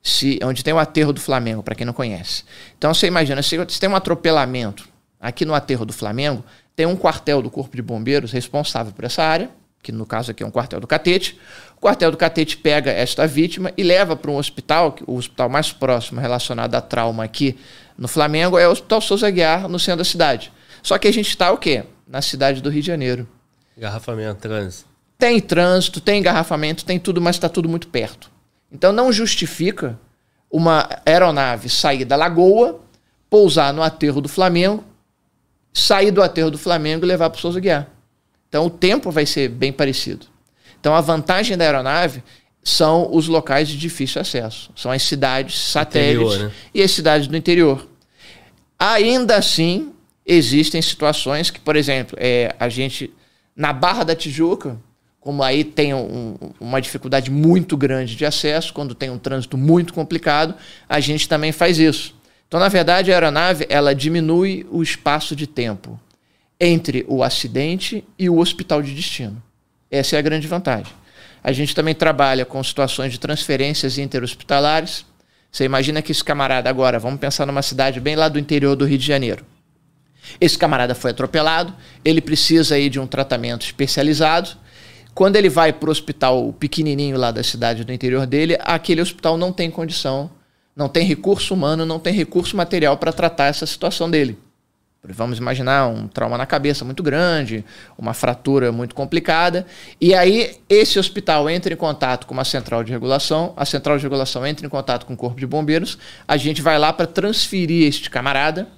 se, 0.03 0.37
onde 0.43 0.63
tem 0.63 0.73
o 0.73 0.77
aterro 0.77 1.13
do 1.13 1.21
Flamengo, 1.21 1.63
para 1.63 1.73
quem 1.73 1.85
não 1.85 1.93
conhece. 1.93 2.43
Então 2.77 2.93
você 2.93 3.07
imagina, 3.07 3.41
se, 3.41 3.57
se 3.69 3.79
tem 3.79 3.89
um 3.89 3.95
atropelamento 3.95 4.87
aqui 5.19 5.45
no 5.45 5.53
aterro 5.53 5.85
do 5.85 5.93
Flamengo, 5.93 6.43
tem 6.75 6.85
um 6.85 6.97
quartel 6.97 7.41
do 7.41 7.49
Corpo 7.49 7.73
de 7.73 7.81
Bombeiros 7.81 8.33
responsável 8.33 8.91
por 8.91 9.05
essa 9.05 9.23
área, 9.23 9.49
que 9.81 9.91
no 9.91 10.05
caso 10.05 10.31
aqui 10.31 10.43
é 10.43 10.45
um 10.45 10.51
quartel 10.51 10.81
do 10.81 10.87
Catete. 10.87 11.39
O 11.77 11.79
quartel 11.79 12.11
do 12.11 12.17
Catete 12.17 12.57
pega 12.57 12.91
esta 12.91 13.25
vítima 13.25 13.71
e 13.77 13.83
leva 13.83 14.15
para 14.15 14.29
um 14.29 14.37
hospital, 14.37 14.95
o 15.07 15.15
hospital 15.15 15.47
mais 15.47 15.71
próximo 15.71 16.19
relacionado 16.19 16.75
a 16.75 16.81
trauma 16.81 17.23
aqui 17.23 17.57
no 17.97 18.07
Flamengo 18.07 18.57
é 18.57 18.67
o 18.67 18.71
Hospital 18.71 18.99
Souza 18.99 19.29
Guiar, 19.29 19.69
no 19.69 19.79
centro 19.79 19.99
da 19.99 20.03
cidade. 20.03 20.51
Só 20.81 20.97
que 20.97 21.07
a 21.07 21.13
gente 21.13 21.29
está 21.29 21.51
o 21.51 21.57
quê? 21.57 21.83
Na 22.07 22.21
cidade 22.21 22.61
do 22.61 22.69
Rio 22.69 22.81
de 22.81 22.87
Janeiro. 22.87 23.27
Engarrafamento, 23.77 24.41
trânsito. 24.41 24.92
Tem 25.23 25.39
trânsito, 25.39 26.01
tem 26.01 26.19
engarrafamento, 26.19 26.83
tem 26.83 26.99
tudo, 26.99 27.21
mas 27.21 27.37
está 27.37 27.47
tudo 27.47 27.69
muito 27.69 27.87
perto. 27.87 28.29
Então 28.69 28.91
não 28.91 29.09
justifica 29.09 29.97
uma 30.51 30.89
aeronave 31.05 31.69
sair 31.69 32.03
da 32.03 32.17
lagoa, 32.17 32.81
pousar 33.29 33.71
no 33.71 33.81
aterro 33.81 34.19
do 34.19 34.27
Flamengo, 34.27 34.83
sair 35.71 36.11
do 36.11 36.21
aterro 36.21 36.51
do 36.51 36.57
Flamengo 36.57 37.05
e 37.05 37.07
levar 37.07 37.29
para 37.29 37.37
o 37.37 37.41
Souza 37.41 37.61
Guiar. 37.61 37.87
Então 38.49 38.65
o 38.65 38.69
tempo 38.69 39.11
vai 39.11 39.25
ser 39.25 39.47
bem 39.47 39.71
parecido. 39.71 40.25
Então 40.77 40.93
a 40.93 40.99
vantagem 40.99 41.55
da 41.55 41.63
aeronave 41.63 42.21
são 42.61 43.07
os 43.09 43.29
locais 43.29 43.69
de 43.69 43.77
difícil 43.77 44.19
acesso. 44.19 44.71
São 44.75 44.91
as 44.91 45.03
cidades 45.03 45.57
satélites 45.57 46.33
interior, 46.33 46.49
né? 46.49 46.55
e 46.73 46.83
as 46.83 46.91
cidades 46.91 47.29
do 47.29 47.37
interior. 47.37 47.87
Ainda 48.77 49.37
assim, 49.37 49.93
existem 50.25 50.81
situações 50.81 51.49
que, 51.49 51.61
por 51.61 51.77
exemplo, 51.77 52.17
é, 52.19 52.53
a 52.59 52.67
gente, 52.67 53.09
na 53.55 53.71
Barra 53.71 54.03
da 54.03 54.13
Tijuca, 54.13 54.77
como 55.23 55.41
aí 55.41 55.63
tem 55.63 55.93
um, 55.93 56.35
uma 56.59 56.81
dificuldade 56.81 57.31
muito 57.31 57.77
grande 57.77 58.13
de 58.13 58.25
acesso, 58.25 58.73
quando 58.73 58.93
tem 58.93 59.09
um 59.09 59.17
trânsito 59.17 59.57
muito 59.57 59.93
complicado, 59.93 60.53
a 60.87 60.99
gente 60.99 61.29
também 61.29 61.53
faz 61.53 61.79
isso. 61.79 62.13
Então, 62.45 62.59
na 62.59 62.67
verdade, 62.67 63.09
a 63.09 63.15
aeronave 63.15 63.65
ela 63.69 63.95
diminui 63.95 64.67
o 64.69 64.83
espaço 64.83 65.33
de 65.33 65.47
tempo 65.47 65.97
entre 66.59 67.05
o 67.07 67.23
acidente 67.23 68.03
e 68.19 68.29
o 68.29 68.37
hospital 68.37 68.81
de 68.81 68.93
destino. 68.93 69.41
Essa 69.89 70.17
é 70.17 70.19
a 70.19 70.21
grande 70.21 70.45
vantagem. 70.45 70.91
A 71.41 71.53
gente 71.53 71.73
também 71.73 71.95
trabalha 71.95 72.43
com 72.43 72.61
situações 72.61 73.13
de 73.13 73.19
transferências 73.19 73.97
interhospitalares. 73.97 75.05
Você 75.49 75.63
imagina 75.63 76.01
que 76.01 76.11
esse 76.11 76.23
camarada 76.23 76.69
agora, 76.69 76.99
vamos 76.99 77.21
pensar 77.21 77.45
numa 77.45 77.61
cidade 77.61 78.01
bem 78.01 78.17
lá 78.17 78.27
do 78.27 78.37
interior 78.37 78.75
do 78.75 78.85
Rio 78.85 78.97
de 78.97 79.07
Janeiro. 79.07 79.45
Esse 80.39 80.57
camarada 80.57 80.93
foi 80.93 81.11
atropelado, 81.11 81.73
ele 82.03 82.19
precisa 82.19 82.75
aí 82.75 82.89
de 82.89 82.99
um 82.99 83.07
tratamento 83.07 83.65
especializado 83.65 84.62
quando 85.13 85.35
ele 85.35 85.49
vai 85.49 85.71
para 85.71 85.89
o 85.89 85.91
hospital 85.91 86.53
pequenininho 86.53 87.17
lá 87.17 87.31
da 87.31 87.43
cidade 87.43 87.83
do 87.83 87.93
interior 87.93 88.25
dele, 88.25 88.57
aquele 88.61 89.01
hospital 89.01 89.37
não 89.37 89.51
tem 89.51 89.69
condição, 89.69 90.29
não 90.75 90.89
tem 90.89 91.05
recurso 91.05 91.53
humano, 91.53 91.85
não 91.85 91.99
tem 91.99 92.13
recurso 92.13 92.57
material 92.57 92.97
para 92.97 93.13
tratar 93.13 93.45
essa 93.45 93.65
situação 93.65 94.09
dele. 94.09 94.37
Vamos 95.05 95.37
imaginar 95.37 95.87
um 95.87 96.07
trauma 96.07 96.37
na 96.37 96.45
cabeça 96.45 96.85
muito 96.85 97.03
grande, 97.03 97.65
uma 97.97 98.13
fratura 98.13 98.71
muito 98.71 98.95
complicada. 98.95 99.65
E 99.99 100.15
aí, 100.15 100.55
esse 100.69 100.97
hospital 100.97 101.49
entra 101.49 101.73
em 101.73 101.77
contato 101.77 102.25
com 102.25 102.33
uma 102.33 102.45
central 102.45 102.85
de 102.85 102.93
regulação, 102.93 103.53
a 103.57 103.65
central 103.65 103.97
de 103.97 104.03
regulação 104.03 104.47
entra 104.47 104.65
em 104.65 104.69
contato 104.69 105.05
com 105.05 105.13
o 105.13 105.17
Corpo 105.17 105.37
de 105.37 105.45
Bombeiros, 105.45 105.97
a 106.25 106.37
gente 106.37 106.61
vai 106.61 106.79
lá 106.79 106.93
para 106.93 107.05
transferir 107.05 107.85
este 107.85 108.09
camarada 108.09 108.69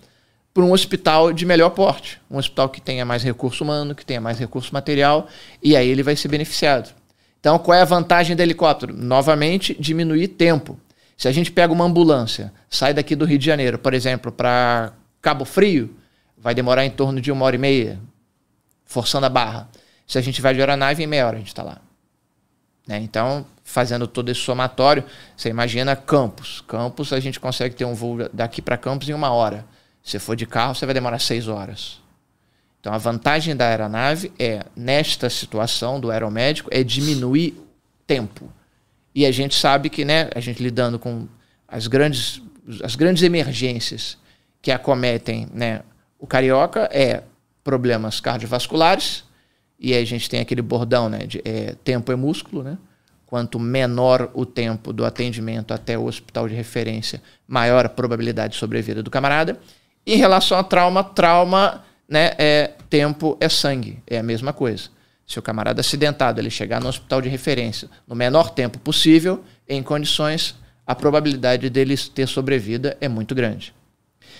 para 0.55 0.63
um 0.63 0.71
hospital 0.71 1.33
de 1.33 1.45
melhor 1.45 1.71
porte, 1.71 2.17
um 2.31 2.37
hospital 2.37 2.69
que 2.69 2.79
tenha 2.79 3.03
mais 3.03 3.21
recurso 3.21 3.61
humano, 3.61 3.93
que 3.93 4.05
tenha 4.05 4.21
mais 4.21 4.39
recurso 4.39 4.73
material, 4.73 5.27
e 5.61 5.75
aí 5.75 5.85
ele 5.85 6.01
vai 6.01 6.15
ser 6.15 6.29
beneficiado. 6.29 6.95
Então, 7.41 7.59
qual 7.59 7.77
é 7.77 7.81
a 7.81 7.85
vantagem 7.85 8.37
do 8.37 8.41
helicóptero? 8.41 8.95
Novamente, 8.95 9.75
diminuir 9.77 10.29
tempo. 10.29 10.79
Se 11.17 11.27
a 11.27 11.31
gente 11.33 11.51
pega 11.51 11.73
uma 11.73 11.83
ambulância, 11.83 12.53
sai 12.69 12.93
daqui 12.93 13.17
do 13.17 13.25
Rio 13.25 13.37
de 13.37 13.45
Janeiro, 13.45 13.77
por 13.77 13.93
exemplo, 13.93 14.31
para 14.31 14.93
Cabo 15.21 15.43
Frio, 15.43 15.93
vai 16.37 16.55
demorar 16.55 16.85
em 16.85 16.89
torno 16.89 17.19
de 17.19 17.33
uma 17.33 17.43
hora 17.43 17.57
e 17.57 17.59
meia, 17.59 17.99
forçando 18.85 19.25
a 19.25 19.29
barra. 19.29 19.67
Se 20.07 20.17
a 20.17 20.21
gente 20.21 20.41
vai 20.41 20.53
de 20.53 20.61
aeronave, 20.61 21.03
em 21.03 21.07
meia 21.07 21.27
hora 21.27 21.35
a 21.35 21.39
gente 21.39 21.49
está 21.49 21.63
lá. 21.63 21.81
Né? 22.87 22.97
Então, 22.99 23.45
fazendo 23.61 24.07
todo 24.07 24.29
esse 24.29 24.39
somatório, 24.39 25.03
você 25.35 25.49
imagina 25.49 25.97
Campos. 25.97 26.63
Campos, 26.65 27.11
a 27.11 27.19
gente 27.19 27.41
consegue 27.41 27.75
ter 27.75 27.83
um 27.83 27.93
voo 27.93 28.29
daqui 28.31 28.61
para 28.61 28.77
Campos 28.77 29.09
em 29.09 29.13
uma 29.13 29.31
hora. 29.31 29.65
Se 30.05 30.19
for 30.19 30.35
de 30.35 30.45
carro, 30.45 30.75
você 30.75 30.85
vai 30.85 30.93
demorar 30.93 31.17
seis 31.17 31.47
horas. 31.47 31.99
Então, 32.79 32.93
a 32.93 32.97
vantagem 32.99 33.55
da 33.55 33.67
aeronave 33.67 34.31
é, 34.37 34.63
nesta 34.75 35.31
situação 35.31 35.99
do 35.99 36.11
aeromédico, 36.11 36.69
é 36.71 36.83
diminuir 36.83 37.55
tempo. 38.05 38.53
E 39.15 39.25
a 39.25 39.31
gente 39.31 39.55
sabe 39.55 39.89
que, 39.89 40.05
né, 40.05 40.29
a 40.35 40.39
gente 40.39 40.61
lidando 40.61 40.99
com 40.99 41.27
as 41.67 41.87
grandes, 41.87 42.39
as 42.83 42.95
grandes 42.95 43.23
emergências 43.23 44.15
que 44.61 44.71
acometem 44.71 45.47
né, 45.51 45.81
o 46.19 46.27
carioca 46.27 46.87
é 46.93 47.23
problemas 47.63 48.19
cardiovasculares, 48.19 49.23
e 49.79 49.91
aí 49.91 50.03
a 50.03 50.05
gente 50.05 50.29
tem 50.29 50.39
aquele 50.39 50.61
bordão, 50.61 51.09
né, 51.09 51.25
de 51.25 51.41
é, 51.43 51.75
tempo 51.83 52.11
é 52.11 52.15
músculo, 52.15 52.61
né? 52.61 52.77
Quanto 53.25 53.59
menor 53.59 54.29
o 54.35 54.45
tempo 54.45 54.93
do 54.93 55.03
atendimento 55.03 55.73
até 55.73 55.97
o 55.97 56.05
hospital 56.05 56.47
de 56.47 56.53
referência, 56.53 57.21
maior 57.47 57.83
a 57.83 57.89
probabilidade 57.89 58.53
de 58.53 58.59
sobrevida 58.59 59.01
do 59.01 59.09
camarada. 59.09 59.59
Em 60.05 60.17
relação 60.17 60.57
a 60.57 60.63
trauma, 60.63 61.03
trauma, 61.03 61.83
né, 62.07 62.31
é 62.37 62.73
tempo 62.89 63.35
é 63.39 63.49
sangue, 63.49 64.01
é 64.05 64.19
a 64.19 64.23
mesma 64.23 64.53
coisa. 64.53 64.89
Se 65.25 65.39
o 65.39 65.41
camarada 65.41 65.81
acidentado 65.81 66.39
ele 66.39 66.51
chegar 66.51 66.79
no 66.79 66.87
hospital 66.87 67.19
de 67.21 67.29
referência 67.29 67.89
no 68.07 68.15
menor 68.15 68.51
tempo 68.51 68.77
possível, 68.77 69.43
em 69.67 69.81
condições, 69.81 70.55
a 70.85 70.93
probabilidade 70.93 71.69
dele 71.69 71.97
ter 71.97 72.27
sobrevida 72.27 72.95
é 73.01 73.07
muito 73.07 73.33
grande. 73.33 73.73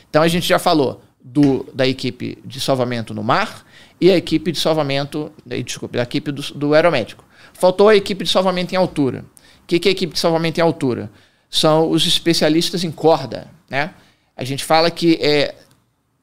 Então 0.07 0.21
a 0.21 0.27
gente 0.27 0.47
já 0.47 0.59
falou 0.59 1.01
do, 1.19 1.65
da 1.73 1.87
equipe 1.87 2.37
de 2.45 2.59
salvamento 2.59 3.13
no 3.13 3.23
mar 3.23 3.65
e 3.99 4.11
a 4.11 4.15
equipe 4.15 4.51
de 4.51 4.59
salvamento, 4.59 5.31
desculpe, 5.65 5.97
da 5.97 6.03
equipe 6.03 6.31
do, 6.31 6.41
do 6.53 6.73
aeromédico. 6.75 7.25
Faltou 7.53 7.89
a 7.89 7.95
equipe 7.95 8.23
de 8.23 8.29
salvamento 8.29 8.75
em 8.75 8.77
altura. 8.77 9.25
O 9.63 9.67
que, 9.67 9.79
que 9.79 9.87
é 9.87 9.91
a 9.91 9.93
equipe 9.93 10.13
de 10.13 10.19
salvamento 10.19 10.59
em 10.59 10.63
altura? 10.63 11.09
São 11.49 11.89
os 11.89 12.05
especialistas 12.05 12.83
em 12.83 12.91
corda, 12.91 13.47
né? 13.67 13.95
A 14.35 14.43
gente 14.43 14.63
fala 14.63 14.91
que 14.91 15.17
é, 15.21 15.55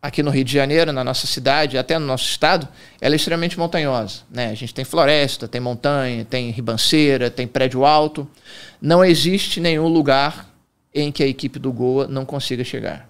aqui 0.03 0.23
no 0.23 0.31
Rio 0.31 0.45
de 0.45 0.53
Janeiro, 0.53 0.93
na 0.93 1.05
nossa 1.05 1.27
cidade, 1.27 1.79
até 1.79 1.99
no 1.99 2.05
nosso 2.05 2.25
estado, 2.25 2.69
ela 3.01 3.15
é 3.15 3.17
extremamente 3.17 3.59
montanhosa. 3.59 4.23
Né? 4.31 4.51
A 4.51 4.55
gente 4.55 4.75
tem 4.75 4.85
floresta, 4.85 5.47
tem 5.47 5.61
montanha, 5.61 6.25
tem 6.25 6.51
ribanceira, 6.51 7.31
tem 7.31 7.47
prédio 7.47 7.85
alto. 7.85 8.29
Não 8.81 9.05
existe 9.05 9.61
nenhum 9.61 9.87
lugar 9.87 10.51
em 10.93 11.13
que 11.13 11.23
a 11.23 11.27
equipe 11.27 11.59
do 11.59 11.73
Goa 11.73 12.07
não 12.09 12.25
consiga 12.25 12.65
chegar. 12.65 13.09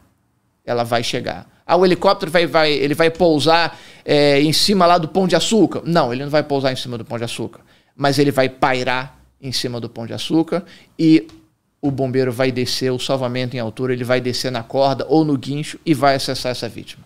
Ela 0.64 0.84
vai 0.84 1.02
chegar. 1.02 1.50
Ah, 1.66 1.76
o 1.76 1.84
helicóptero 1.84 2.30
vai, 2.30 2.46
vai, 2.46 2.70
ele 2.70 2.94
vai 2.94 3.10
pousar 3.10 3.78
é, 4.04 4.40
em 4.40 4.52
cima 4.52 4.84
lá 4.84 4.98
do 4.98 5.08
Pão 5.08 5.26
de 5.26 5.34
Açúcar? 5.34 5.82
Não, 5.84 6.12
ele 6.12 6.22
não 6.22 6.30
vai 6.30 6.42
pousar 6.42 6.72
em 6.72 6.76
cima 6.76 6.98
do 6.98 7.04
Pão 7.04 7.18
de 7.18 7.24
Açúcar. 7.24 7.60
Mas 7.96 8.18
ele 8.18 8.30
vai 8.30 8.48
pairar 8.48 9.18
em 9.40 9.50
cima 9.50 9.80
do 9.80 9.88
Pão 9.88 10.06
de 10.06 10.12
Açúcar 10.12 10.64
e 10.98 11.26
o 11.82 11.90
bombeiro 11.90 12.32
vai 12.32 12.52
descer, 12.52 12.92
o 12.92 12.98
salvamento 12.98 13.56
em 13.56 13.58
altura, 13.58 13.92
ele 13.92 14.04
vai 14.04 14.20
descer 14.20 14.52
na 14.52 14.62
corda 14.62 15.04
ou 15.08 15.24
no 15.24 15.36
guincho 15.36 15.80
e 15.84 15.92
vai 15.92 16.14
acessar 16.14 16.52
essa 16.52 16.68
vítima. 16.68 17.04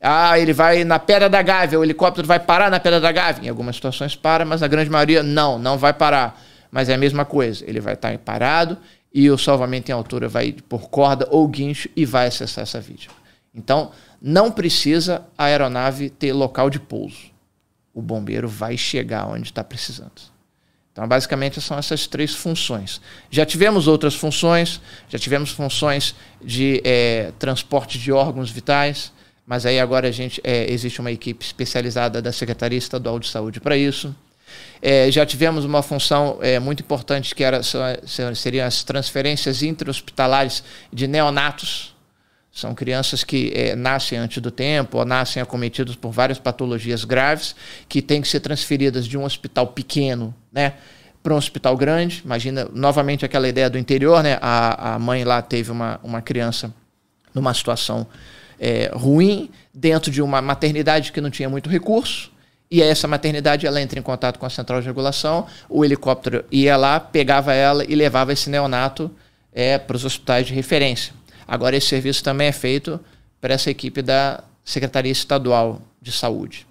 Ah, 0.00 0.38
ele 0.38 0.52
vai 0.52 0.84
na 0.84 1.00
Pedra 1.00 1.28
da 1.28 1.42
Gávea, 1.42 1.80
o 1.80 1.82
helicóptero 1.82 2.24
vai 2.24 2.38
parar 2.38 2.70
na 2.70 2.78
Pedra 2.78 3.00
da 3.00 3.10
Gávea. 3.10 3.46
Em 3.46 3.48
algumas 3.48 3.74
situações 3.74 4.14
para, 4.14 4.44
mas 4.44 4.60
na 4.60 4.68
grande 4.68 4.88
maioria 4.88 5.24
não, 5.24 5.58
não 5.58 5.76
vai 5.76 5.92
parar. 5.92 6.40
Mas 6.70 6.88
é 6.88 6.94
a 6.94 6.98
mesma 6.98 7.24
coisa, 7.24 7.64
ele 7.68 7.80
vai 7.80 7.94
estar 7.94 8.16
parado 8.18 8.78
e 9.12 9.28
o 9.28 9.36
salvamento 9.36 9.90
em 9.90 9.94
altura 9.94 10.28
vai 10.28 10.52
por 10.52 10.88
corda 10.88 11.26
ou 11.30 11.48
guincho 11.48 11.88
e 11.96 12.04
vai 12.04 12.28
acessar 12.28 12.62
essa 12.62 12.80
vítima. 12.80 13.14
Então, 13.52 13.90
não 14.22 14.52
precisa 14.52 15.26
a 15.36 15.46
aeronave 15.46 16.08
ter 16.08 16.32
local 16.32 16.70
de 16.70 16.78
pouso. 16.78 17.32
o 17.92 18.00
bombeiro 18.00 18.46
vai 18.46 18.76
chegar 18.76 19.26
onde 19.26 19.48
está 19.48 19.64
precisando. 19.64 20.37
Então, 20.98 21.06
basicamente, 21.06 21.60
são 21.60 21.78
essas 21.78 22.08
três 22.08 22.34
funções. 22.34 23.00
Já 23.30 23.46
tivemos 23.46 23.86
outras 23.86 24.16
funções, 24.16 24.80
já 25.08 25.16
tivemos 25.16 25.52
funções 25.52 26.12
de 26.42 26.82
é, 26.84 27.30
transporte 27.38 28.00
de 28.00 28.10
órgãos 28.10 28.50
vitais, 28.50 29.12
mas 29.46 29.64
aí 29.64 29.78
agora 29.78 30.08
a 30.08 30.10
gente 30.10 30.40
é, 30.42 30.68
existe 30.68 30.98
uma 30.98 31.12
equipe 31.12 31.44
especializada 31.44 32.20
da 32.20 32.32
Secretaria 32.32 32.76
Estadual 32.76 33.20
de 33.20 33.28
Saúde 33.28 33.60
para 33.60 33.76
isso. 33.76 34.12
É, 34.82 35.08
já 35.08 35.24
tivemos 35.24 35.64
uma 35.64 35.84
função 35.84 36.40
muito 36.62 36.82
importante 36.82 37.32
que 37.32 37.44
era, 37.44 37.60
seriam 38.34 38.66
as 38.66 38.82
transferências 38.82 39.62
intra-hospitalares 39.62 40.64
de 40.92 41.06
neonatos. 41.06 41.94
São 42.58 42.74
crianças 42.74 43.22
que 43.22 43.52
é, 43.54 43.76
nascem 43.76 44.18
antes 44.18 44.42
do 44.42 44.50
tempo 44.50 44.98
ou 44.98 45.04
nascem 45.04 45.40
acometidas 45.40 45.94
por 45.94 46.10
várias 46.10 46.40
patologias 46.40 47.04
graves 47.04 47.54
que 47.88 48.02
têm 48.02 48.20
que 48.20 48.26
ser 48.26 48.40
transferidas 48.40 49.06
de 49.06 49.16
um 49.16 49.22
hospital 49.22 49.68
pequeno 49.68 50.34
né, 50.52 50.72
para 51.22 51.32
um 51.32 51.36
hospital 51.36 51.76
grande. 51.76 52.20
Imagina 52.24 52.68
novamente 52.74 53.24
aquela 53.24 53.48
ideia 53.48 53.70
do 53.70 53.78
interior, 53.78 54.24
né? 54.24 54.38
A, 54.42 54.94
a 54.94 54.98
mãe 54.98 55.22
lá 55.22 55.40
teve 55.40 55.70
uma, 55.70 56.00
uma 56.02 56.20
criança 56.20 56.74
numa 57.32 57.54
situação 57.54 58.04
é, 58.58 58.90
ruim, 58.92 59.50
dentro 59.72 60.10
de 60.10 60.20
uma 60.20 60.42
maternidade 60.42 61.12
que 61.12 61.20
não 61.20 61.30
tinha 61.30 61.48
muito 61.48 61.70
recurso. 61.70 62.32
E 62.68 62.82
essa 62.82 63.06
maternidade 63.06 63.68
ela 63.68 63.80
entra 63.80 64.00
em 64.00 64.02
contato 64.02 64.36
com 64.36 64.46
a 64.46 64.50
central 64.50 64.80
de 64.80 64.86
regulação, 64.88 65.46
o 65.68 65.84
helicóptero 65.84 66.44
ia 66.50 66.76
lá, 66.76 66.98
pegava 66.98 67.54
ela 67.54 67.84
e 67.84 67.94
levava 67.94 68.32
esse 68.32 68.50
neonato 68.50 69.08
é, 69.52 69.78
para 69.78 69.94
os 69.94 70.04
hospitais 70.04 70.48
de 70.48 70.54
referência. 70.54 71.17
Agora, 71.48 71.74
esse 71.74 71.86
serviço 71.86 72.22
também 72.22 72.48
é 72.48 72.52
feito 72.52 73.00
para 73.40 73.54
essa 73.54 73.70
equipe 73.70 74.02
da 74.02 74.44
Secretaria 74.62 75.10
Estadual 75.10 75.80
de 76.00 76.12
Saúde. 76.12 76.66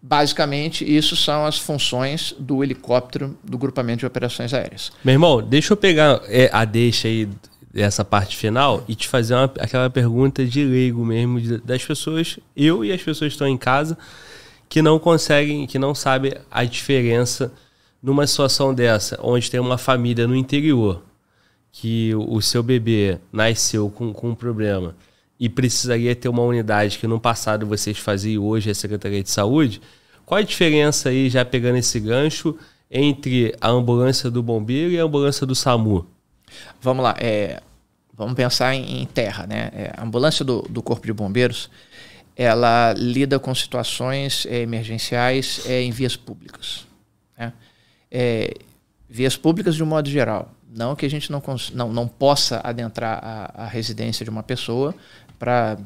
Basicamente, 0.00 0.84
isso 0.84 1.14
são 1.14 1.44
as 1.44 1.58
funções 1.58 2.34
do 2.38 2.64
helicóptero 2.64 3.36
do 3.44 3.58
grupamento 3.58 4.00
de 4.00 4.06
operações 4.06 4.54
aéreas. 4.54 4.90
Meu 5.04 5.12
irmão, 5.12 5.42
deixa 5.42 5.74
eu 5.74 5.76
pegar 5.76 6.22
é, 6.26 6.48
a 6.50 6.64
deixa 6.64 7.06
aí 7.06 7.28
dessa 7.72 8.04
parte 8.04 8.36
final 8.36 8.84
e 8.88 8.94
te 8.94 9.06
fazer 9.06 9.34
uma, 9.34 9.44
aquela 9.60 9.88
pergunta 9.90 10.44
de 10.44 10.64
leigo 10.64 11.04
mesmo, 11.04 11.40
das 11.58 11.84
pessoas, 11.84 12.38
eu 12.56 12.84
e 12.84 12.90
as 12.90 13.02
pessoas 13.02 13.28
que 13.28 13.34
estão 13.34 13.46
em 13.46 13.56
casa, 13.56 13.96
que 14.68 14.82
não 14.82 14.98
conseguem, 14.98 15.66
que 15.66 15.78
não 15.78 15.94
sabem 15.94 16.32
a 16.50 16.64
diferença 16.64 17.52
numa 18.02 18.26
situação 18.26 18.74
dessa, 18.74 19.18
onde 19.22 19.50
tem 19.50 19.60
uma 19.60 19.78
família 19.78 20.26
no 20.26 20.34
interior, 20.34 21.02
que 21.72 22.14
o 22.14 22.40
seu 22.42 22.62
bebê 22.62 23.18
nasceu 23.32 23.88
com, 23.88 24.12
com 24.12 24.30
um 24.30 24.34
problema 24.34 24.94
e 25.40 25.48
precisaria 25.48 26.14
ter 26.14 26.28
uma 26.28 26.42
unidade 26.42 26.98
que 26.98 27.06
no 27.06 27.18
passado 27.18 27.66
vocês 27.66 27.98
faziam 27.98 28.44
hoje 28.44 28.68
é 28.68 28.72
a 28.72 28.74
Secretaria 28.74 29.22
de 29.22 29.30
Saúde, 29.30 29.80
qual 30.24 30.38
a 30.38 30.42
diferença 30.42 31.08
aí, 31.08 31.28
já 31.28 31.44
pegando 31.44 31.78
esse 31.78 31.98
gancho, 31.98 32.56
entre 32.90 33.54
a 33.60 33.70
ambulância 33.70 34.30
do 34.30 34.42
bombeiro 34.42 34.92
e 34.92 35.00
a 35.00 35.02
ambulância 35.02 35.46
do 35.46 35.54
SAMU? 35.54 36.06
Vamos 36.80 37.02
lá, 37.02 37.16
é, 37.18 37.60
vamos 38.12 38.34
pensar 38.34 38.74
em, 38.74 39.02
em 39.02 39.06
terra, 39.06 39.46
né? 39.46 39.70
É, 39.72 39.94
a 39.96 40.04
ambulância 40.04 40.44
do, 40.44 40.62
do 40.62 40.82
Corpo 40.82 41.06
de 41.06 41.12
Bombeiros, 41.12 41.70
ela 42.36 42.94
lida 42.96 43.38
com 43.38 43.54
situações 43.54 44.46
é, 44.46 44.60
emergenciais 44.60 45.62
é, 45.66 45.82
em 45.82 45.90
vias 45.90 46.16
públicas. 46.16 46.86
Né? 47.36 47.52
É, 48.10 48.54
vias 49.08 49.36
públicas 49.36 49.74
de 49.74 49.82
um 49.82 49.86
modo 49.86 50.08
geral. 50.08 50.50
Não 50.74 50.96
que 50.96 51.04
a 51.04 51.10
gente 51.10 51.30
não, 51.30 51.42
não, 51.74 51.92
não 51.92 52.08
possa 52.08 52.60
adentrar 52.64 53.20
a, 53.22 53.64
a 53.64 53.66
residência 53.66 54.24
de 54.24 54.30
uma 54.30 54.42
pessoa 54.42 54.94
para 55.38 55.78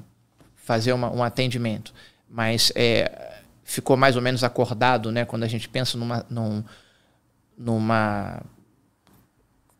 fazer 0.54 0.92
uma, 0.92 1.10
um 1.10 1.22
atendimento, 1.22 1.92
mas 2.28 2.72
é, 2.74 3.40
ficou 3.64 3.96
mais 3.96 4.16
ou 4.16 4.22
menos 4.22 4.44
acordado 4.44 5.10
né, 5.10 5.24
quando 5.24 5.42
a 5.42 5.48
gente 5.48 5.68
pensa 5.68 5.98
numa, 5.98 6.24
num, 6.30 6.62
numa. 7.58 8.42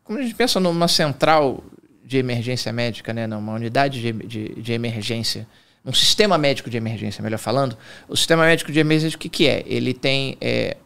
Como 0.02 0.18
a 0.18 0.22
gente 0.22 0.34
pensa 0.34 0.58
numa 0.58 0.88
central 0.88 1.62
de 2.04 2.18
emergência 2.18 2.72
médica, 2.72 3.12
né, 3.12 3.26
numa 3.26 3.52
unidade 3.54 4.00
de, 4.00 4.12
de, 4.12 4.60
de 4.60 4.72
emergência 4.72 5.46
um 5.86 5.92
sistema 5.92 6.36
médico 6.36 6.68
de 6.68 6.76
emergência, 6.76 7.22
melhor 7.22 7.38
falando, 7.38 7.78
o 8.08 8.16
sistema 8.16 8.44
médico 8.44 8.72
de 8.72 8.80
emergência, 8.80 9.14
o 9.14 9.20
que, 9.20 9.28
que 9.28 9.46
é? 9.46 9.62
Ele 9.66 9.94
tem 9.94 10.36
é, 10.40 10.76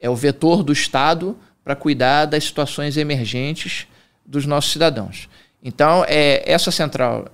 é 0.00 0.08
o 0.08 0.16
vetor 0.16 0.62
do 0.62 0.72
Estado 0.72 1.36
para 1.66 1.74
cuidar 1.74 2.26
das 2.26 2.44
situações 2.44 2.96
emergentes 2.96 3.88
dos 4.24 4.46
nossos 4.46 4.70
cidadãos. 4.70 5.28
Então, 5.60 6.04
é, 6.06 6.40
essa 6.46 6.70
central 6.70 7.26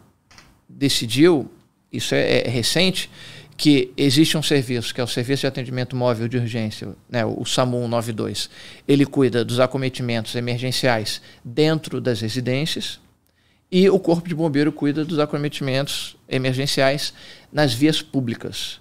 decidiu, 0.67 1.53
isso 1.93 2.15
é, 2.15 2.39
é, 2.39 2.49
recente, 2.49 3.11
que 3.59 3.93
existe 3.95 4.35
um 4.39 4.43
serviço, 4.43 4.95
que 4.95 5.03
é 5.03 5.05
o 5.05 5.07
Serviço 5.07 5.43
de 5.43 5.49
Atendimento 5.49 5.95
Móvel 5.95 6.29
de 6.29 6.39
Urgência, 6.39 6.89
né, 7.11 7.27
o 7.27 7.45
SAMU 7.45 7.83
192. 7.83 8.49
Ele 8.89 9.05
cuida 9.05 9.45
dos 9.45 9.61
acometimentos 9.61 10.35
emergenciais 10.35 11.21
dentro 11.45 12.01
das 12.01 12.23
residências, 12.23 12.99
e 13.71 13.91
o 13.91 13.99
Corpo 13.99 14.27
de 14.27 14.35
Bombeiro 14.35 14.73
cuida 14.73 15.05
dos 15.05 15.19
acometimentos 15.19 16.17
emergenciais 16.27 17.13
nas 17.53 17.75
vias 17.75 18.01
públicas. 18.01 18.81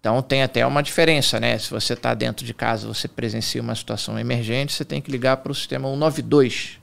Então 0.00 0.22
tem 0.22 0.42
até 0.42 0.64
uma 0.64 0.82
diferença, 0.82 1.40
né? 1.40 1.58
Se 1.58 1.70
você 1.70 1.94
está 1.94 2.14
dentro 2.14 2.46
de 2.46 2.54
casa, 2.54 2.86
você 2.86 3.08
presencia 3.08 3.60
uma 3.60 3.74
situação 3.74 4.18
emergente, 4.18 4.72
você 4.72 4.84
tem 4.84 5.00
que 5.00 5.10
ligar 5.10 5.38
para 5.38 5.50
o 5.50 5.54
sistema 5.54 5.88
192. 5.88 6.78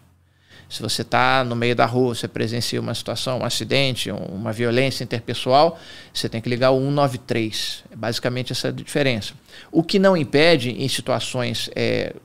Se 0.67 0.81
você 0.81 1.03
está 1.03 1.43
no 1.43 1.55
meio 1.55 1.75
da 1.75 1.85
rua, 1.85 2.15
você 2.15 2.27
presencia 2.27 2.81
uma 2.81 2.93
situação, 2.93 3.39
um 3.39 3.45
acidente, 3.45 4.11
uma 4.11 4.51
violência 4.51 5.03
interpessoal, 5.03 5.79
você 6.13 6.27
tem 6.27 6.41
que 6.41 6.49
ligar 6.49 6.71
o 6.71 6.79
193. 6.79 7.83
É 7.91 7.95
basicamente 7.95 8.51
essa 8.51 8.73
diferença. 8.73 9.33
O 9.71 9.83
que 9.83 9.99
não 9.99 10.17
impede, 10.17 10.71
em 10.71 10.87
situações 10.89 11.69
é, 11.75 12.15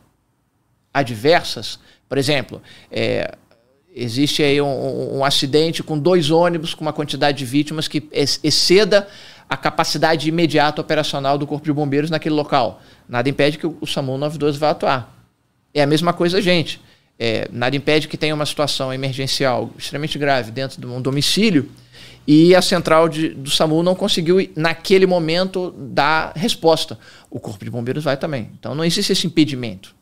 adversas, 0.92 1.78
por 2.08 2.18
exemplo, 2.18 2.62
é, 2.90 3.36
existe 3.94 4.42
aí 4.42 4.60
um, 4.60 5.18
um, 5.18 5.24
acidente 5.24 5.82
com 5.82 5.98
dois 5.98 6.30
ônibus 6.30 6.74
com 6.74 6.82
uma 6.82 6.92
quantidade 6.92 7.38
de 7.38 7.44
vítimas 7.44 7.86
que 7.86 8.08
exceda 8.12 9.06
a 9.50 9.56
capacidade 9.56 10.28
imediata 10.28 10.80
operacional 10.80 11.36
do 11.36 11.44
Corpo 11.44 11.64
de 11.64 11.72
Bombeiros 11.72 12.08
naquele 12.08 12.36
local. 12.36 12.80
Nada 13.08 13.28
impede 13.28 13.58
que 13.58 13.66
o 13.66 13.84
SAMU 13.84 14.16
92 14.16 14.56
vá 14.56 14.70
atuar. 14.70 15.12
É 15.74 15.82
a 15.82 15.86
mesma 15.88 16.12
coisa, 16.12 16.40
gente. 16.40 16.80
É, 17.18 17.48
nada 17.52 17.76
impede 17.76 18.06
que 18.06 18.16
tenha 18.16 18.32
uma 18.32 18.46
situação 18.46 18.94
emergencial 18.94 19.70
extremamente 19.76 20.16
grave 20.16 20.52
dentro 20.52 20.80
de 20.80 20.86
um 20.86 21.02
domicílio 21.02 21.68
e 22.26 22.54
a 22.54 22.62
central 22.62 23.08
de, 23.08 23.30
do 23.30 23.50
SAMU 23.50 23.82
não 23.82 23.96
conseguiu, 23.96 24.48
naquele 24.54 25.04
momento, 25.04 25.74
dar 25.76 26.32
resposta. 26.36 26.96
O 27.28 27.40
Corpo 27.40 27.64
de 27.64 27.70
Bombeiros 27.72 28.04
vai 28.04 28.16
também. 28.16 28.50
Então 28.58 28.72
não 28.72 28.84
existe 28.84 29.10
esse 29.10 29.26
impedimento. 29.26 29.96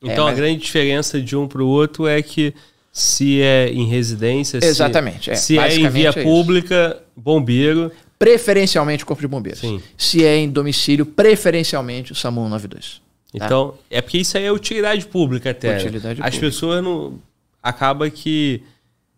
Então 0.00 0.28
é, 0.28 0.30
mas... 0.30 0.38
a 0.38 0.40
grande 0.40 0.60
diferença 0.60 1.20
de 1.20 1.36
um 1.36 1.48
para 1.48 1.62
o 1.62 1.66
outro 1.66 2.06
é 2.06 2.22
que 2.22 2.54
se 2.92 3.42
é 3.42 3.68
em 3.68 3.86
residência, 3.86 4.58
Exatamente, 4.62 5.24
se, 5.24 5.30
é. 5.30 5.34
se 5.34 5.58
é 5.58 5.74
em 5.74 5.88
via 5.88 6.10
é 6.10 6.22
pública, 6.22 7.02
bombeiro. 7.16 7.90
Preferencialmente 8.22 9.02
o 9.02 9.06
Corpo 9.06 9.20
de 9.20 9.26
Bombeiros. 9.26 9.60
Sim. 9.60 9.82
Se 9.98 10.24
é 10.24 10.36
em 10.36 10.48
domicílio, 10.48 11.04
preferencialmente 11.04 12.12
o 12.12 12.14
SAMU 12.14 12.48
92. 12.48 13.02
Tá? 13.36 13.46
Então, 13.46 13.74
é 13.90 14.00
porque 14.00 14.18
isso 14.18 14.38
aí 14.38 14.44
é 14.44 14.52
utilidade 14.52 15.04
pública 15.06 15.50
até. 15.50 15.76
Utilidade 15.76 16.20
As 16.20 16.26
pública. 16.26 16.46
pessoas 16.46 16.84
não. 16.84 17.18
Acaba 17.60 18.08
que 18.08 18.62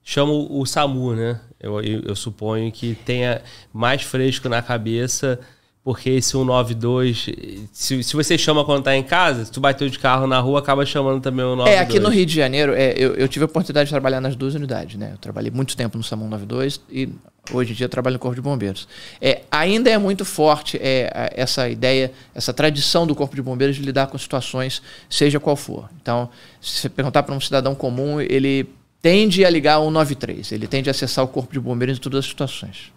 chamam 0.03 0.47
o 0.51 0.64
SAMU, 0.64 1.14
né? 1.14 1.38
Eu, 1.61 1.83
eu, 1.83 2.01
eu 2.01 2.17
suponho 2.17 2.73
que 2.73 2.95
tenha 3.05 3.43
mais 3.73 4.03
fresco 4.03 4.49
na 4.49 4.62
cabeça 4.62 5.38
porque 5.85 6.09
esse 6.09 6.31
192, 6.31 7.27
se, 7.70 8.03
se 8.03 8.16
você 8.16 8.38
chama 8.38 8.64
quando 8.64 8.85
tá 8.85 8.97
em 8.97 9.03
casa, 9.03 9.44
se 9.44 9.53
tu 9.53 9.61
bateu 9.61 9.87
de 9.87 9.99
carro 9.99 10.27
na 10.27 10.40
rua, 10.40 10.61
acaba 10.61 10.87
chamando 10.87 11.20
também 11.20 11.44
o 11.44 11.51
192. 11.51 11.77
É, 11.77 11.79
aqui 11.79 12.01
no 12.01 12.09
Rio 12.09 12.25
de 12.25 12.35
Janeiro, 12.35 12.73
é, 12.73 12.94
eu, 12.97 13.14
eu, 13.14 13.29
tive 13.29 13.42
a 13.42 13.47
oportunidade 13.47 13.88
de 13.88 13.92
trabalhar 13.92 14.18
nas 14.18 14.35
duas 14.35 14.55
unidades, 14.55 14.99
né? 14.99 15.11
Eu 15.12 15.18
trabalhei 15.18 15.51
muito 15.51 15.77
tempo 15.77 15.99
no 15.99 16.03
SAMU 16.03 16.25
92 16.25 16.81
e 16.90 17.11
hoje 17.53 17.73
em 17.73 17.75
dia 17.75 17.87
trabalho 17.87 18.14
no 18.14 18.18
Corpo 18.18 18.35
de 18.35 18.40
Bombeiros. 18.40 18.88
É, 19.20 19.42
ainda 19.51 19.90
é 19.90 19.99
muito 19.99 20.25
forte 20.25 20.79
é, 20.81 21.31
essa 21.37 21.68
ideia, 21.68 22.11
essa 22.35 22.55
tradição 22.55 23.07
do 23.07 23.14
Corpo 23.14 23.37
de 23.37 23.42
Bombeiros 23.42 23.77
de 23.77 23.83
lidar 23.83 24.07
com 24.07 24.16
situações, 24.16 24.81
seja 25.11 25.38
qual 25.38 25.55
for. 25.55 25.90
Então, 26.01 26.31
se 26.62 26.79
você 26.79 26.88
perguntar 26.88 27.25
para 27.25 27.35
um 27.35 27.40
cidadão 27.40 27.75
comum, 27.75 28.23
ele 28.23 28.70
tende 29.03 29.44
a 29.44 29.51
ligar 29.51 29.81
o 29.81 29.85
193, 29.88 30.51
ele 30.53 30.66
tende 30.66 30.88
a 30.88 30.92
acessar 30.92 31.23
o 31.23 31.29
Corpo 31.29 31.53
de 31.53 31.61
Bombeiros 31.61 31.99
em 31.99 32.01
todas 32.01 32.20
as 32.20 32.25
situações. 32.25 32.90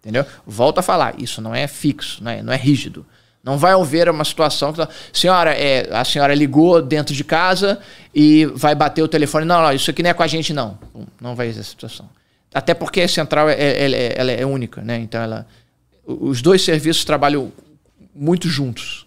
Entendeu? 0.00 0.24
Volto 0.46 0.78
a 0.78 0.82
falar, 0.82 1.14
isso 1.20 1.40
não 1.40 1.54
é 1.54 1.66
fixo, 1.66 2.24
não 2.24 2.30
é, 2.30 2.42
não 2.42 2.52
é 2.52 2.56
rígido. 2.56 3.06
Não 3.42 3.56
vai 3.56 3.72
haver 3.72 4.08
uma 4.08 4.24
situação 4.24 4.72
que. 4.72 4.86
Senhora, 5.12 5.52
é, 5.52 5.88
a 5.92 6.04
senhora 6.04 6.34
ligou 6.34 6.82
dentro 6.82 7.14
de 7.14 7.24
casa 7.24 7.80
e 8.14 8.44
vai 8.46 8.74
bater 8.74 9.02
o 9.02 9.08
telefone. 9.08 9.46
Não, 9.46 9.62
não, 9.62 9.72
isso 9.72 9.90
aqui 9.90 10.02
não 10.02 10.10
é 10.10 10.14
com 10.14 10.22
a 10.22 10.26
gente, 10.26 10.52
não. 10.52 10.78
Não 11.20 11.34
vai 11.34 11.46
existir 11.46 11.60
essa 11.60 11.70
situação. 11.70 12.08
Até 12.52 12.74
porque 12.74 13.00
a 13.00 13.08
central 13.08 13.48
é, 13.48 13.54
é, 13.54 13.90
é, 13.90 14.14
ela 14.16 14.30
é 14.30 14.44
única, 14.44 14.82
né? 14.82 14.98
Então 14.98 15.22
ela. 15.22 15.46
Os 16.04 16.42
dois 16.42 16.62
serviços 16.62 17.04
trabalham 17.04 17.52
muito 18.14 18.48
juntos. 18.48 19.06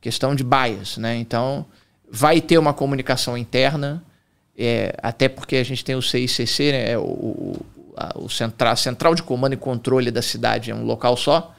Questão 0.00 0.34
de 0.34 0.44
bias, 0.44 0.96
né? 0.96 1.16
Então 1.16 1.66
vai 2.10 2.40
ter 2.40 2.56
uma 2.56 2.72
comunicação 2.72 3.36
interna, 3.36 4.02
é, 4.56 4.94
até 5.02 5.28
porque 5.28 5.56
a 5.56 5.64
gente 5.64 5.84
tem 5.84 5.94
o 5.94 6.02
CICC, 6.02 6.72
né? 6.72 6.98
O, 6.98 7.02
o, 7.02 7.66
a, 7.96 8.18
o 8.18 8.28
central, 8.28 8.76
central 8.76 9.14
de 9.14 9.22
comando 9.22 9.54
e 9.54 9.56
controle 9.56 10.10
da 10.10 10.22
cidade 10.22 10.70
é 10.70 10.74
um 10.74 10.84
local 10.84 11.16
só. 11.16 11.54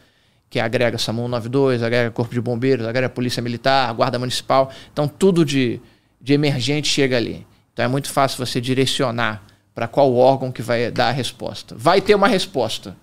que 0.49 0.59
agrega 0.59 0.97
SAMU 0.97 1.27
92, 1.27 1.81
agrega 1.81 2.11
Corpo 2.11 2.33
de 2.33 2.41
Bombeiros, 2.41 2.85
agrega 2.85 3.09
Polícia 3.09 3.41
Militar, 3.41 3.93
Guarda 3.93 4.19
Municipal. 4.19 4.69
Então, 4.91 5.07
tudo 5.07 5.45
de, 5.45 5.79
de 6.19 6.33
emergente 6.33 6.87
chega 6.87 7.15
ali. 7.15 7.47
Então, 7.71 7.85
é 7.85 7.87
muito 7.87 8.09
fácil 8.09 8.45
você 8.45 8.59
direcionar 8.59 9.43
para 9.73 9.87
qual 9.87 10.13
órgão 10.13 10.51
que 10.51 10.61
vai 10.61 10.91
dar 10.91 11.07
a 11.07 11.11
resposta. 11.11 11.73
Vai 11.77 12.01
ter 12.01 12.15
uma 12.15 12.27
resposta. 12.27 12.95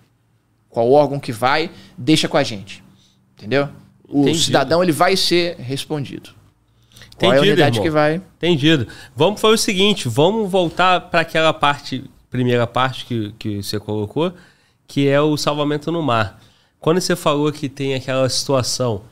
Qual 0.68 0.90
órgão 0.92 1.18
que 1.18 1.32
vai, 1.32 1.70
deixa 1.96 2.28
com 2.28 2.36
a 2.36 2.42
gente. 2.42 2.84
Entendeu? 3.36 3.68
O 4.06 4.22
Entendido. 4.22 4.44
cidadão 4.44 4.82
ele 4.82 4.92
vai 4.92 5.16
ser 5.16 5.56
respondido. 5.56 6.30
Qual 7.16 7.32
Entendido, 7.32 7.34
é 7.34 7.38
a 7.38 7.40
unidade 7.40 7.76
irmão. 7.76 7.82
que 7.82 7.90
vai? 7.90 8.14
Entendido. 8.36 8.86
Vamos 9.16 9.40
fazer 9.40 9.54
o 9.54 9.58
seguinte, 9.58 10.08
vamos 10.08 10.50
voltar 10.50 11.00
para 11.00 11.22
aquela 11.22 11.52
parte, 11.52 12.04
primeira 12.30 12.66
parte 12.66 13.04
que, 13.04 13.34
que 13.38 13.62
você 13.62 13.78
colocou, 13.78 14.32
que 14.86 15.08
é 15.08 15.20
o 15.20 15.36
salvamento 15.36 15.90
no 15.92 16.02
mar. 16.02 16.40
Quando 16.80 17.00
você 17.00 17.16
falou 17.16 17.50
que 17.52 17.68
tem 17.68 17.94
aquela 17.94 18.28
situação 18.28 19.02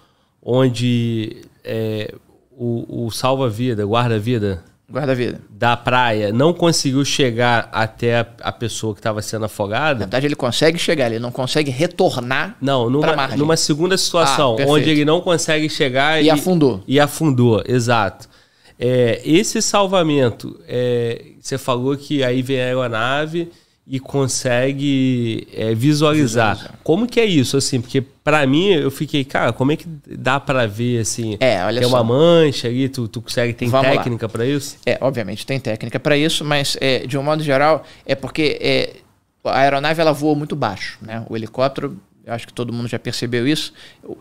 onde 0.43 1.43
é, 1.65 2.15
o, 2.53 3.07
o 3.07 3.11
salva-vida, 3.11 3.85
guarda-vida, 3.85 4.63
guarda-vida 4.91 5.41
da 5.51 5.77
praia 5.77 6.33
não 6.33 6.53
conseguiu 6.55 7.05
chegar 7.05 7.69
até 7.73 8.21
a, 8.21 8.27
a 8.41 8.53
pessoa 8.53 8.95
que 8.95 9.01
estava 9.01 9.21
sendo 9.21 9.45
afogada. 9.45 9.95
Na 9.95 10.07
verdade, 10.07 10.27
ele 10.27 10.37
consegue 10.37 10.79
chegar, 10.79 11.07
ele 11.07 11.19
não 11.19 11.33
consegue 11.33 11.71
retornar. 11.71 12.57
Não, 12.61 12.89
numa, 12.89 13.29
numa 13.37 13.57
segunda 13.57 13.99
situação, 13.99 14.57
ah, 14.61 14.65
onde 14.67 14.89
ele 14.89 15.05
não 15.05 15.21
consegue 15.21 15.69
chegar 15.69 16.23
e, 16.23 16.27
e 16.27 16.31
afundou. 16.31 16.83
E 16.87 17.01
afundou, 17.01 17.63
exato. 17.67 18.29
É, 18.79 19.21
esse 19.25 19.63
salvamento, 19.63 20.61
é, 20.69 21.23
você 21.41 21.57
falou 21.57 21.97
que 21.97 22.23
aí 22.23 22.43
vem 22.43 22.61
a 22.61 22.65
aeronave 22.65 23.51
e 23.87 24.01
consegue 24.01 25.47
é, 25.53 25.73
visualizar. 25.75 26.57
visualizar. 26.57 26.79
Como 26.83 27.07
que 27.07 27.21
é 27.21 27.25
isso, 27.25 27.57
assim? 27.57 27.81
Porque 27.81 28.01
para 28.01 28.45
mim, 28.45 28.73
eu 28.73 28.91
fiquei, 28.91 29.25
cara, 29.25 29.53
como 29.53 29.71
é 29.71 29.77
que 29.77 29.87
dá 29.87 30.41
para 30.41 30.67
ver, 30.67 31.01
assim? 31.01 31.37
É, 31.39 31.65
olha 31.65 31.81
tem 31.81 31.89
só. 31.89 31.97
uma 31.97 32.03
mancha 32.03 32.67
ali, 32.67 32.89
tu, 32.89 33.07
tu 33.07 33.23
consegue, 33.23 33.53
tem 33.53 33.69
Vamos 33.69 33.89
técnica 33.89 34.29
para 34.29 34.45
isso? 34.45 34.77
É, 34.85 34.99
obviamente 35.01 35.47
tem 35.47 35.61
técnica 35.61 36.01
para 36.01 36.17
isso, 36.17 36.45
mas 36.45 36.77
é, 36.81 37.07
de 37.07 37.17
um 37.17 37.23
modo 37.23 37.45
geral, 37.45 37.85
é 38.05 38.17
porque 38.17 38.59
é, 38.61 38.97
a 39.45 39.61
aeronave 39.61 40.01
ela 40.01 40.13
voa 40.13 40.35
muito 40.35 40.57
baixo, 40.57 40.99
né? 41.01 41.25
O 41.31 41.37
helicóptero, 41.37 41.97
eu 42.25 42.33
acho 42.33 42.45
que 42.45 42.53
todo 42.53 42.73
mundo 42.73 42.89
já 42.89 42.99
percebeu 42.99 43.47
isso. 43.47 43.73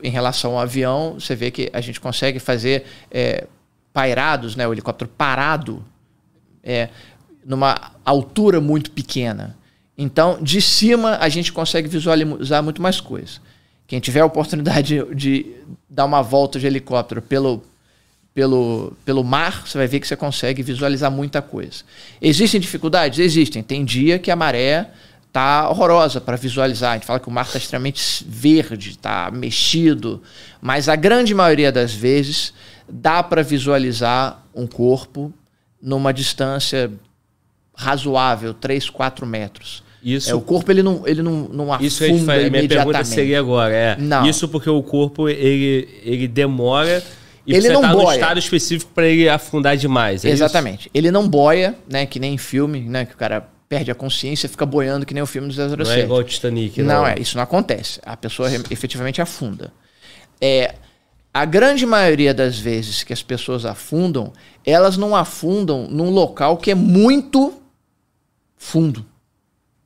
Em 0.04 0.12
relação 0.12 0.52
ao 0.52 0.60
avião, 0.60 1.16
você 1.20 1.36
vê 1.36 1.50
que 1.50 1.72
a 1.74 1.82
gente 1.82 2.00
consegue 2.00 2.38
fazer 2.38 2.84
é, 3.10 3.46
pairados, 3.96 4.58
né? 4.58 4.68
O 4.68 4.74
helicóptero 4.74 5.10
parado, 5.10 5.82
é, 6.62 6.90
numa 7.46 7.94
altura 8.04 8.60
muito 8.60 8.92
pequena. 8.92 9.56
Então, 9.98 10.38
de 10.44 10.62
cima, 10.62 11.18
a 11.22 11.30
gente 11.30 11.54
consegue 11.54 11.88
visualizar 11.88 12.62
muito 12.62 12.82
mais 12.82 13.00
coisas. 13.00 13.40
Quem 13.88 14.02
tiver 14.02 14.20
a 14.20 14.26
oportunidade 14.26 15.02
de, 15.02 15.16
de 15.16 15.56
dar 15.90 16.04
uma 16.04 16.22
volta 16.22 16.60
de 16.60 16.68
helicóptero 16.68 17.22
pelo, 17.22 17.64
pelo, 18.34 18.92
pelo 19.06 19.24
mar, 19.24 19.66
você 19.66 19.78
vai 19.78 19.88
ver 19.88 20.02
que 20.02 20.08
você 20.10 20.18
consegue 20.18 20.62
visualizar 20.62 21.10
muita 21.10 21.42
coisa. 21.42 21.84
Existem 22.22 22.60
dificuldades? 22.60 23.20
Existem. 23.20 23.64
Tem 23.64 23.86
dia 23.86 24.20
que 24.20 24.30
a 24.30 24.36
maré 24.36 24.90
tá 25.32 25.70
horrorosa 25.70 26.20
para 26.20 26.36
visualizar. 26.36 26.92
A 26.92 26.94
gente 26.96 27.06
fala 27.06 27.22
que 27.22 27.30
o 27.30 27.32
mar 27.32 27.46
está 27.46 27.60
extremamente 27.60 28.26
verde, 28.28 28.90
está 28.90 29.32
mexido, 29.32 30.22
mas 30.62 30.90
a 30.90 30.98
grande 30.98 31.34
maioria 31.34 31.72
das 31.72 31.94
vezes 31.94 32.54
dá 32.90 33.22
para 33.24 33.42
visualizar 33.42 34.44
um 34.54 34.68
corpo 34.68 35.34
numa 35.82 36.14
distância 36.14 36.92
razoável, 37.76 38.54
3, 38.54 38.90
4 38.90 39.26
metros. 39.26 39.84
Isso, 40.04 40.30
é, 40.30 40.36
o 40.36 40.42
corpo 40.42 40.72
ele 40.72 40.84
não, 40.84 41.02
ele 41.08 41.24
não, 41.24 41.48
não 41.48 41.74
afunda 41.74 41.88
isso 41.88 42.26
faz, 42.26 42.52
Minha 42.52 42.68
pergunta 42.68 43.04
seria 43.04 43.40
agora, 43.40 43.74
é, 43.74 43.98
não. 43.98 44.24
isso 44.28 44.48
porque 44.48 44.70
o 44.70 44.84
corpo 44.84 45.28
ele, 45.28 45.90
ele 46.04 46.28
demora 46.28 47.04
e 47.46 47.56
ele 47.56 47.70
não 47.70 47.82
tá 47.82 47.92
boia. 47.92 48.06
no 48.06 48.14
estado 48.14 48.40
específico 48.40 48.92
para 48.94 49.08
ele 49.08 49.28
afundar 49.28 49.76
demais. 49.76 50.24
É 50.24 50.30
Exatamente. 50.30 50.82
Isso? 50.82 50.90
Ele 50.94 51.10
não 51.10 51.28
boia, 51.28 51.76
né, 51.90 52.06
que 52.06 52.20
nem 52.20 52.36
em 52.36 52.38
filme, 52.38 52.82
né, 52.82 53.06
que 53.06 53.16
o 53.16 53.18
cara 53.18 53.48
perde 53.68 53.90
a 53.90 53.96
consciência, 53.96 54.48
fica 54.48 54.66
boiando 54.66 55.06
que 55.06 55.14
nem 55.14 55.24
o 55.24 55.26
filme 55.26 55.48
do 55.48 55.54
007. 55.54 55.78
Não 55.78 55.92
é 55.92 56.00
igual 56.02 56.20
o 56.20 56.24
Titanic, 56.24 56.82
não. 56.82 56.96
Não 57.02 57.08
é, 57.08 57.16
isso 57.20 57.36
não 57.36 57.44
acontece. 57.44 58.00
A 58.06 58.16
pessoa 58.16 58.50
efetivamente 58.70 59.22
afunda. 59.22 59.72
É, 60.40 60.76
a 61.36 61.44
grande 61.44 61.86
maioria 61.86 62.34
das 62.34 62.58
vezes 62.58 63.04
que 63.04 63.12
as 63.12 63.22
pessoas 63.22 63.66
afundam, 63.66 64.32
elas 64.66 64.96
não 64.96 65.14
afundam 65.14 65.86
num 65.90 66.10
local 66.10 66.56
que 66.56 66.72
é 66.72 66.76
muito 66.76 67.62
fundo. 68.56 69.06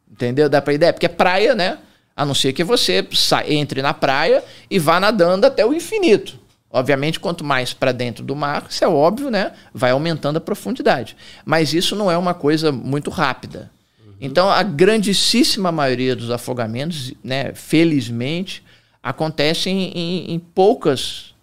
Entendeu? 0.08 0.48
Dá 0.48 0.62
pra 0.62 0.76
ideia? 0.76 0.94
Porque 0.94 1.08
é 1.08 1.10
praia, 1.10 1.56
né? 1.56 1.80
A 2.16 2.24
não 2.24 2.36
ser 2.36 2.54
que 2.54 2.64
você 2.64 3.04
entre 3.48 3.82
na 3.82 3.96
praia 3.96 4.44
e 4.70 4.78
vá 4.78 5.00
nadando 5.00 5.48
até 5.48 5.66
o 5.66 5.74
infinito. 5.74 6.38
Obviamente, 6.70 7.20
quanto 7.20 7.44
mais 7.44 7.74
para 7.74 7.92
dentro 7.92 8.24
do 8.24 8.36
mar, 8.36 8.68
isso 8.70 8.84
é 8.84 8.88
óbvio, 8.88 9.32
né? 9.32 9.54
Vai 9.74 9.90
aumentando 9.90 10.38
a 10.38 10.42
profundidade. 10.42 11.18
Mas 11.44 11.74
isso 11.74 11.96
não 11.96 12.12
é 12.12 12.18
uma 12.18 12.36
coisa 12.36 12.72
muito 12.72 13.10
rápida. 13.10 13.72
Uhum. 14.06 14.14
Então, 14.22 14.52
a 14.52 14.62
grandíssima 14.62 15.72
maioria 15.72 16.16
dos 16.16 16.30
afogamentos, 16.30 17.12
né, 17.24 17.56
felizmente, 17.56 18.64
acontecem 19.02 19.92
em, 19.96 20.32
em 20.32 20.38
poucas, 20.38 21.34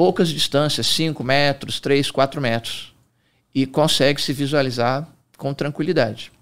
poucas 0.00 0.30
distâncias 0.30 0.86
5 0.86 1.22
metros, 1.22 1.78
3, 1.78 2.10
4 2.10 2.40
metros. 2.40 2.94
E 3.54 3.66
consegue 3.66 4.18
se 4.18 4.32
visualizar 4.32 5.06
com 5.36 5.52
tranquilidade. 5.52 6.32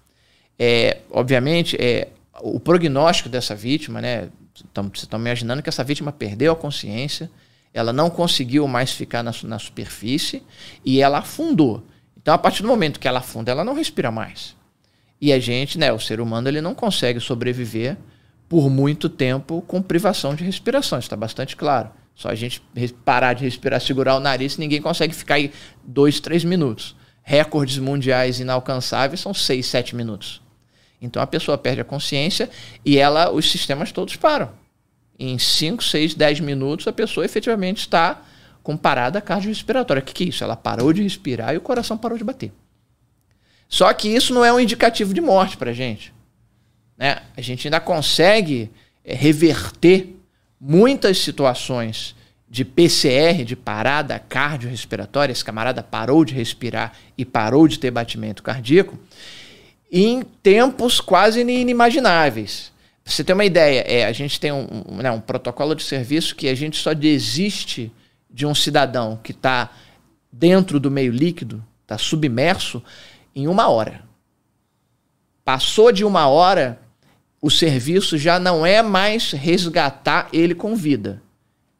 É, 0.57 0.99
obviamente, 1.11 1.75
é, 1.75 2.07
o 2.39 2.57
prognóstico 2.57 3.27
dessa 3.27 3.53
vítima, 3.53 3.99
né? 3.99 4.29
Vocês 4.73 5.03
estão 5.03 5.19
imaginando 5.19 5.61
que 5.61 5.67
essa 5.67 5.83
vítima 5.83 6.09
perdeu 6.09 6.53
a 6.53 6.55
consciência, 6.55 7.29
ela 7.73 7.91
não 7.91 8.09
conseguiu 8.09 8.65
mais 8.65 8.93
ficar 8.93 9.21
na, 9.23 9.33
na 9.43 9.59
superfície 9.59 10.41
e 10.85 11.01
ela 11.01 11.17
afundou. 11.17 11.83
Então, 12.15 12.33
a 12.33 12.37
partir 12.37 12.61
do 12.61 12.69
momento 12.69 12.97
que 12.97 13.09
ela 13.09 13.19
afunda, 13.19 13.51
ela 13.51 13.65
não 13.65 13.73
respira 13.73 14.09
mais. 14.09 14.55
E 15.19 15.33
a 15.33 15.39
gente, 15.39 15.77
né, 15.77 15.91
o 15.91 15.99
ser 15.99 16.21
humano, 16.21 16.47
ele 16.47 16.61
não 16.61 16.73
consegue 16.73 17.19
sobreviver 17.19 17.97
por 18.47 18.69
muito 18.69 19.09
tempo 19.09 19.61
com 19.67 19.81
privação 19.81 20.33
de 20.33 20.45
respiração. 20.45 20.97
Está 20.97 21.17
bastante 21.17 21.57
claro. 21.57 21.89
Só 22.19 22.27
a 22.27 22.35
gente 22.35 22.61
parar 23.05 23.31
de 23.31 23.45
respirar, 23.45 23.79
segurar 23.79 24.17
o 24.17 24.19
nariz, 24.19 24.57
ninguém 24.57 24.81
consegue 24.81 25.15
ficar 25.15 25.35
aí 25.35 25.53
dois, 25.81 26.19
três 26.19 26.43
minutos. 26.43 26.93
Recordes 27.23 27.77
mundiais 27.77 28.41
inalcançáveis 28.41 29.21
são 29.21 29.33
seis, 29.33 29.67
sete 29.67 29.95
minutos. 29.95 30.41
Então 31.01 31.21
a 31.23 31.25
pessoa 31.25 31.57
perde 31.57 31.79
a 31.79 31.85
consciência 31.85 32.49
e 32.83 32.97
ela, 32.97 33.31
os 33.31 33.49
sistemas 33.49 33.93
todos 33.93 34.17
param. 34.17 34.51
Em 35.17 35.39
5, 35.39 35.81
6, 35.81 36.13
10 36.13 36.41
minutos 36.41 36.89
a 36.89 36.91
pessoa 36.91 37.25
efetivamente 37.25 37.77
está 37.77 38.21
com 38.61 38.75
parada 38.75 39.21
cardiorrespiratória. 39.21 40.01
O 40.01 40.05
que, 40.05 40.13
que 40.13 40.25
é 40.25 40.27
isso? 40.27 40.43
Ela 40.43 40.57
parou 40.57 40.91
de 40.91 41.01
respirar 41.01 41.53
e 41.53 41.57
o 41.57 41.61
coração 41.61 41.97
parou 41.97 42.17
de 42.17 42.25
bater. 42.25 42.51
Só 43.69 43.93
que 43.93 44.09
isso 44.09 44.33
não 44.33 44.43
é 44.43 44.51
um 44.51 44.59
indicativo 44.59 45.13
de 45.13 45.21
morte 45.21 45.55
para 45.55 45.71
gente. 45.71 46.13
Né? 46.97 47.21
A 47.37 47.39
gente 47.39 47.65
ainda 47.65 47.79
consegue 47.79 48.69
é, 49.05 49.15
reverter 49.15 50.18
muitas 50.59 51.17
situações 51.19 52.15
de 52.49 52.65
PCR, 52.65 53.43
de 53.45 53.55
parada 53.55 54.17
cardiorrespiratória, 54.17 55.31
esse 55.31 55.45
camarada 55.45 55.83
parou 55.83 56.25
de 56.25 56.33
respirar 56.33 56.93
e 57.17 57.23
parou 57.23 57.67
de 57.67 57.77
ter 57.77 57.91
batimento 57.91 58.41
cardíaco, 58.41 58.97
em 59.91 60.23
tempos 60.41 60.99
quase 60.99 61.41
inimagináveis. 61.41 62.71
Pra 63.03 63.13
você 63.13 63.23
ter 63.23 63.33
uma 63.33 63.45
ideia, 63.45 63.81
é, 63.87 64.05
a 64.05 64.11
gente 64.11 64.39
tem 64.39 64.51
um, 64.51 64.83
um, 64.87 64.97
né, 64.97 65.11
um 65.11 65.21
protocolo 65.21 65.75
de 65.75 65.83
serviço 65.83 66.35
que 66.35 66.47
a 66.47 66.55
gente 66.55 66.77
só 66.77 66.93
desiste 66.93 67.91
de 68.29 68.45
um 68.45 68.53
cidadão 68.53 69.19
que 69.23 69.31
está 69.31 69.71
dentro 70.31 70.79
do 70.79 70.91
meio 70.91 71.11
líquido, 71.11 71.63
está 71.83 71.97
submerso, 71.97 72.83
em 73.35 73.47
uma 73.47 73.67
hora. 73.67 74.03
Passou 75.43 75.91
de 75.91 76.03
uma 76.03 76.27
hora, 76.27 76.79
o 77.41 77.49
serviço 77.49 78.17
já 78.17 78.39
não 78.39 78.65
é 78.65 78.81
mais 78.81 79.31
resgatar 79.31 80.27
ele 80.33 80.53
com 80.53 80.75
vida, 80.75 81.21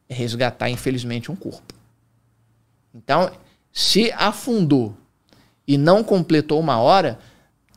é 0.08 0.14
resgatar, 0.14 0.70
infelizmente, 0.70 1.30
um 1.30 1.36
corpo. 1.36 1.74
Então, 2.94 3.30
se 3.72 4.10
afundou 4.12 4.96
e 5.66 5.76
não 5.76 6.02
completou 6.02 6.58
uma 6.58 6.78
hora, 6.78 7.18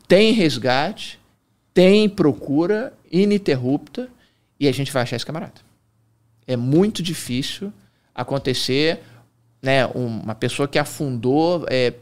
tem 0.07 0.33
resgate, 0.33 1.19
tem 1.73 2.07
procura 2.09 2.93
ininterrupta 3.11 4.09
e 4.59 4.67
a 4.67 4.71
gente 4.71 4.91
vai 4.91 5.03
achar 5.03 5.15
esse 5.15 5.25
camarada. 5.25 5.61
É 6.47 6.55
muito 6.55 7.03
difícil 7.03 7.71
acontecer 8.15 9.01
né, 9.61 9.85
uma 9.87 10.35
pessoa 10.35 10.67
que 10.67 10.79
afundou 10.79 11.65
é, 11.69 11.93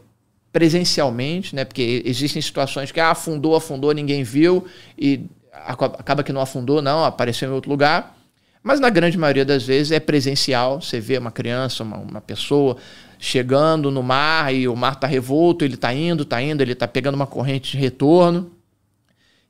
presencialmente, 0.52 1.54
né, 1.54 1.64
porque 1.64 2.02
existem 2.04 2.40
situações 2.40 2.90
que 2.90 3.00
ah, 3.00 3.10
afundou, 3.10 3.54
afundou, 3.54 3.92
ninguém 3.92 4.22
viu 4.22 4.66
e 4.98 5.26
acaba 5.52 6.22
que 6.22 6.32
não 6.32 6.40
afundou, 6.40 6.80
não, 6.80 7.04
apareceu 7.04 7.50
em 7.50 7.52
outro 7.52 7.70
lugar. 7.70 8.16
Mas 8.62 8.78
na 8.78 8.88
grande 8.90 9.18
maioria 9.18 9.44
das 9.44 9.64
vezes 9.64 9.92
é 9.92 10.00
presencial. 10.00 10.80
Você 10.80 11.00
vê 11.00 11.18
uma 11.18 11.32
criança, 11.32 11.82
uma, 11.82 11.98
uma 11.98 12.20
pessoa 12.20 12.76
chegando 13.18 13.90
no 13.90 14.02
mar 14.02 14.54
e 14.54 14.66
o 14.66 14.74
mar 14.74 14.94
está 14.94 15.06
revolto, 15.06 15.64
ele 15.64 15.74
está 15.74 15.92
indo, 15.92 16.22
está 16.22 16.40
indo, 16.40 16.62
ele 16.62 16.72
está 16.72 16.88
pegando 16.88 17.14
uma 17.14 17.26
corrente 17.26 17.72
de 17.72 17.78
retorno, 17.78 18.50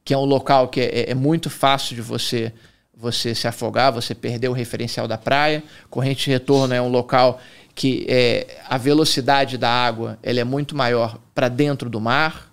que 0.05 0.13
é 0.13 0.19
um 0.19 0.25
local 0.25 0.69
que 0.69 0.81
é, 0.81 0.85
é, 0.85 1.11
é 1.11 1.15
muito 1.15 1.49
fácil 1.49 1.95
de 1.95 2.03
você 2.03 2.53
você 2.95 3.35
se 3.35 3.49
afogar, 3.49 3.91
você 3.91 4.15
perder 4.15 4.49
o 4.49 4.53
referencial 4.53 5.09
da 5.09 5.19
praia. 5.19 5.65
Corrente 5.91 6.27
de 6.27 6.31
retorno 6.31 6.73
é 6.73 6.81
um 6.81 6.89
local 6.89 7.41
que 7.75 8.07
é, 8.09 8.59
a 8.69 8.79
velocidade 8.79 9.59
da 9.59 9.69
água 9.69 10.19
ela 10.23 10.39
é 10.39 10.45
muito 10.45 10.77
maior 10.77 11.19
para 11.35 11.49
dentro 11.49 11.91
do 11.91 12.01
mar. 12.01 12.52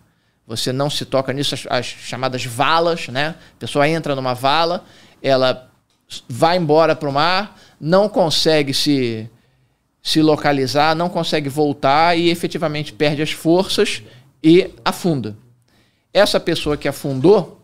Você 0.49 0.73
não 0.73 0.89
se 0.89 1.05
toca 1.05 1.31
nisso, 1.31 1.53
as, 1.53 1.67
as, 1.69 1.85
chamadas 1.85 2.43
valas, 2.43 3.07
né? 3.07 3.35
A 3.55 3.59
pessoa 3.59 3.87
entra 3.87 4.15
numa 4.15 4.33
vala, 4.33 4.83
ela 5.21 5.69
vai 6.27 6.57
embora 6.57 6.95
para 6.95 7.07
o 7.07 7.13
mar, 7.13 7.55
não 7.79 8.09
consegue 8.09 8.73
se, 8.73 9.29
se 10.01 10.23
localizar, 10.23 10.95
não 10.95 11.07
consegue 11.07 11.47
voltar 11.47 12.17
e 12.17 12.29
efetivamente 12.29 12.91
perde 12.91 13.21
as 13.21 13.29
forças 13.29 14.01
e 14.43 14.71
afunda. 14.83 15.37
Essa 16.11 16.39
pessoa 16.39 16.75
que 16.75 16.87
afundou, 16.87 17.63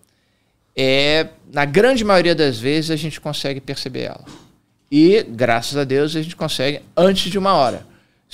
é, 0.75 1.29
na 1.51 1.65
grande 1.65 2.03
maioria 2.03 2.35
das 2.35 2.59
vezes 2.59 2.91
a 2.91 2.95
gente 2.95 3.19
consegue 3.19 3.59
perceber 3.59 4.03
ela. 4.03 4.25
E, 4.91 5.23
graças 5.27 5.75
a 5.75 5.83
Deus, 5.83 6.15
a 6.15 6.21
gente 6.21 6.35
consegue 6.35 6.83
antes 6.95 7.31
de 7.31 7.39
uma 7.39 7.55
hora. 7.55 7.83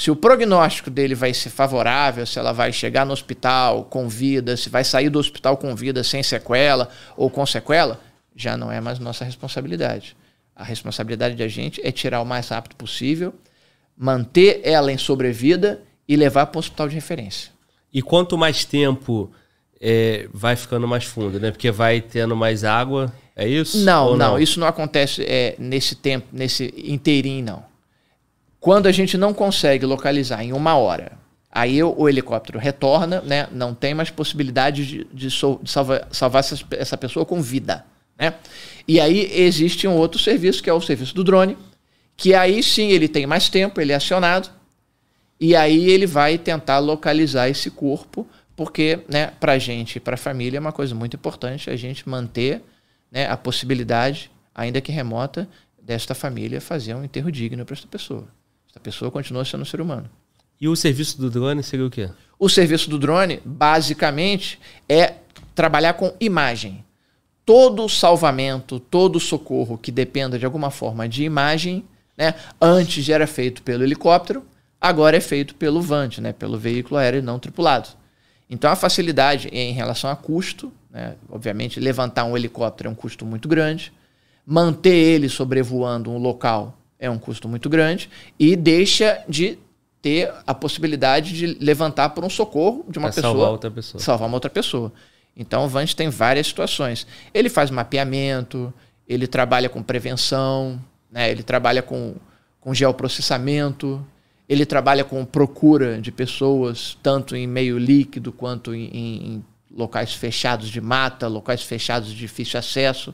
Se 0.02 0.10
o 0.10 0.16
prognóstico 0.16 0.90
dele 0.90 1.14
vai 1.14 1.32
ser 1.32 1.52
favorável, 1.52 2.26
se 2.26 2.40
ela 2.40 2.52
vai 2.52 2.74
chegar 2.74 3.06
no 3.06 3.14
hospital 3.14 3.84
com 3.84 4.10
vida, 4.10 4.58
se 4.58 4.68
vai 4.68 4.84
sair 4.84 5.12
do 5.12 5.20
hospital 5.20 5.58
com 5.58 5.76
vida 5.76 6.04
sem 6.04 6.24
sequela 6.24 6.90
ou 7.16 7.30
com 7.30 7.46
sequela, 7.46 8.02
já 8.36 8.58
não 8.58 8.72
é 8.72 8.82
mais 8.82 8.98
nossa 8.98 9.24
responsabilidade. 9.24 10.18
A 10.56 10.64
responsabilidade 10.64 11.36
da 11.36 11.48
gente 11.48 11.80
é 11.86 11.92
tirar 11.92 12.20
o 12.20 12.26
mais 12.26 12.50
rápido 12.50 12.76
possível, 12.78 13.32
manter 13.96 14.62
ela 14.64 14.92
em 14.92 14.98
sobrevida 14.98 15.84
e 16.08 16.16
levar 16.16 16.48
para 16.48 16.58
o 16.58 16.62
hospital 16.62 16.90
de 16.90 16.96
referência. 16.96 17.52
E 17.94 18.02
quanto 18.02 18.36
mais 18.36 18.66
tempo 18.66 19.32
é, 19.80 20.28
vai 20.34 20.56
ficando 20.56 20.88
mais 20.88 21.04
fundo, 21.04 21.40
né? 21.40 21.52
Porque 21.52 21.70
vai 21.70 22.02
tendo 22.02 22.36
mais 22.36 22.64
água, 22.64 23.14
é 23.36 23.48
isso? 23.48 23.78
Não, 23.86 24.18
não, 24.18 24.32
não, 24.32 24.40
isso 24.40 24.60
não 24.60 24.66
acontece 24.66 25.24
é, 25.24 25.56
nesse 25.60 25.94
tempo, 25.94 26.26
nesse 26.32 26.74
inteirinho, 26.76 27.46
não. 27.46 27.71
Quando 28.62 28.86
a 28.86 28.92
gente 28.92 29.18
não 29.18 29.34
consegue 29.34 29.86
localizar 29.86 30.44
em 30.44 30.54
uma 30.54 30.76
hora, 30.76 31.14
aí 31.52 31.82
o, 31.82 31.94
o 31.98 32.08
helicóptero 32.08 32.60
retorna, 32.60 33.20
né? 33.22 33.48
Não 33.52 33.74
tem 33.74 33.96
mais 33.96 34.12
possibilidade 34.12 34.86
de, 34.86 35.08
de, 35.12 35.32
so, 35.32 35.60
de 35.64 35.70
salvar, 35.70 36.08
salvar 36.12 36.40
essa, 36.42 36.64
essa 36.70 36.96
pessoa 36.96 37.26
com 37.26 37.42
vida, 37.42 37.84
né? 38.18 38.36
E 38.88 39.02
aí 39.02 39.30
existe 39.34 39.88
um 39.88 39.98
outro 39.98 40.20
serviço, 40.20 40.62
que 40.62 40.70
é 40.70 40.74
o 40.74 40.80
serviço 40.80 41.16
do 41.16 41.24
drone, 41.24 41.58
que 42.16 42.36
aí 42.36 42.62
sim 42.62 42.92
ele 42.92 43.08
tem 43.08 43.26
mais 43.26 43.50
tempo, 43.50 43.82
ele 43.82 43.94
é 43.94 43.96
acionado, 43.96 44.50
e 45.40 45.56
aí 45.56 45.90
ele 45.90 46.06
vai 46.06 46.38
tentar 46.38 46.78
localizar 46.78 47.50
esse 47.50 47.72
corpo 47.72 48.28
porque 48.56 49.00
né, 49.10 49.34
para 49.40 49.54
a 49.54 49.58
gente 49.58 49.96
e 49.96 50.00
para 50.00 50.14
a 50.14 50.18
família 50.18 50.58
é 50.58 50.60
uma 50.60 50.72
coisa 50.72 50.94
muito 50.94 51.16
importante 51.16 51.68
a 51.68 51.76
gente 51.76 52.08
manter 52.08 52.62
né, 53.12 53.28
a 53.28 53.36
possibilidade, 53.36 54.30
ainda 54.54 54.80
que 54.80 54.92
remota, 54.92 55.50
desta 55.82 56.14
família 56.14 56.62
fazer 56.62 56.94
um 56.94 57.04
enterro 57.04 57.32
digno 57.32 57.66
para 57.66 57.74
esta 57.74 57.88
pessoa. 57.88 58.28
Esta 58.72 58.80
pessoa 58.80 59.12
continua 59.12 59.44
sendo 59.44 59.64
um 59.64 59.66
ser 59.66 59.82
humano. 59.82 60.10
E 60.60 60.70
o 60.70 60.76
serviço 60.78 61.20
do 61.20 61.30
drone 61.30 61.62
seria 61.62 61.86
o 61.86 61.90
quê? 61.90 62.10
O 62.40 62.48
serviço 62.48 62.90
do 62.90 62.98
drone, 62.98 63.42
basicamente, 63.44 64.58
é 64.88 65.16
trabalhar 65.54 65.96
com 65.96 66.16
imagem. 66.22 66.82
Todo 67.46 67.90
salvamento, 67.90 68.80
todo 68.80 69.20
socorro 69.20 69.78
que 69.78 69.92
dependa 69.92 70.40
de 70.40 70.46
alguma 70.46 70.72
forma 70.72 71.10
de 71.10 71.26
imagem, 71.26 71.84
né, 72.18 72.34
antes 72.62 73.10
era 73.10 73.28
feito 73.28 73.62
pelo 73.62 73.84
helicóptero, 73.84 74.42
agora 74.80 75.18
é 75.18 75.22
feito 75.22 75.54
pelo 75.56 75.82
VANT, 75.82 76.20
né, 76.20 76.32
pelo 76.32 76.58
veículo 76.58 76.98
aéreo 76.98 77.22
não 77.22 77.40
tripulado. 77.40 77.90
Então 78.50 78.72
a 78.72 78.76
facilidade 78.78 79.50
em 79.50 79.74
relação 79.74 80.10
a 80.10 80.16
custo, 80.16 80.72
né? 80.90 81.16
obviamente 81.30 81.78
levantar 81.78 82.24
um 82.24 82.38
helicóptero 82.38 82.88
é 82.88 82.92
um 82.92 82.96
custo 82.96 83.26
muito 83.26 83.50
grande, 83.50 83.92
manter 84.46 84.96
ele 84.96 85.28
sobrevoando 85.28 86.10
um 86.10 86.18
local 86.18 86.81
é 87.02 87.10
um 87.10 87.18
custo 87.18 87.50
muito 87.50 87.68
grande 87.68 88.10
e 88.40 88.56
deixa 88.56 89.26
de 89.28 89.58
ter 90.02 90.32
a 90.46 90.54
possibilidade 90.54 91.34
de 91.34 91.48
levantar 91.60 92.10
por 92.10 92.24
um 92.24 92.30
socorro 92.30 92.86
de 92.88 93.00
uma 93.00 93.08
pra 93.08 93.16
pessoa, 93.16 93.34
salvar 93.34 93.52
outra 93.52 93.72
pessoa, 93.72 94.02
salvar 94.02 94.28
uma 94.28 94.36
outra 94.36 94.50
pessoa. 94.50 94.94
Então 95.36 95.66
o 95.66 95.68
Vant 95.68 95.94
tem 95.94 96.10
várias 96.10 96.48
situações. 96.48 97.08
Ele 97.34 97.50
faz 97.50 97.72
mapeamento, 97.72 98.72
ele 99.08 99.28
trabalha 99.28 99.68
com 99.68 99.82
prevenção, 99.82 100.80
né? 101.12 101.32
ele 101.32 101.42
trabalha 101.44 101.82
com, 101.82 102.16
com 102.60 102.74
geoprocessamento, 102.74 104.06
ele 104.48 104.66
trabalha 104.66 105.04
com 105.04 105.26
procura 105.26 106.00
de 106.00 106.12
pessoas, 106.12 106.98
tanto 107.02 107.36
em 107.36 107.48
meio 107.48 107.78
líquido 107.78 108.32
quanto 108.32 108.76
em, 108.76 108.90
em 108.94 109.46
locais 109.76 110.14
fechados 110.14 110.70
de 110.70 110.82
mata, 110.82 111.28
locais 111.28 111.64
fechados 111.64 112.10
de 112.10 112.16
difícil 112.16 112.60
acesso. 112.60 113.14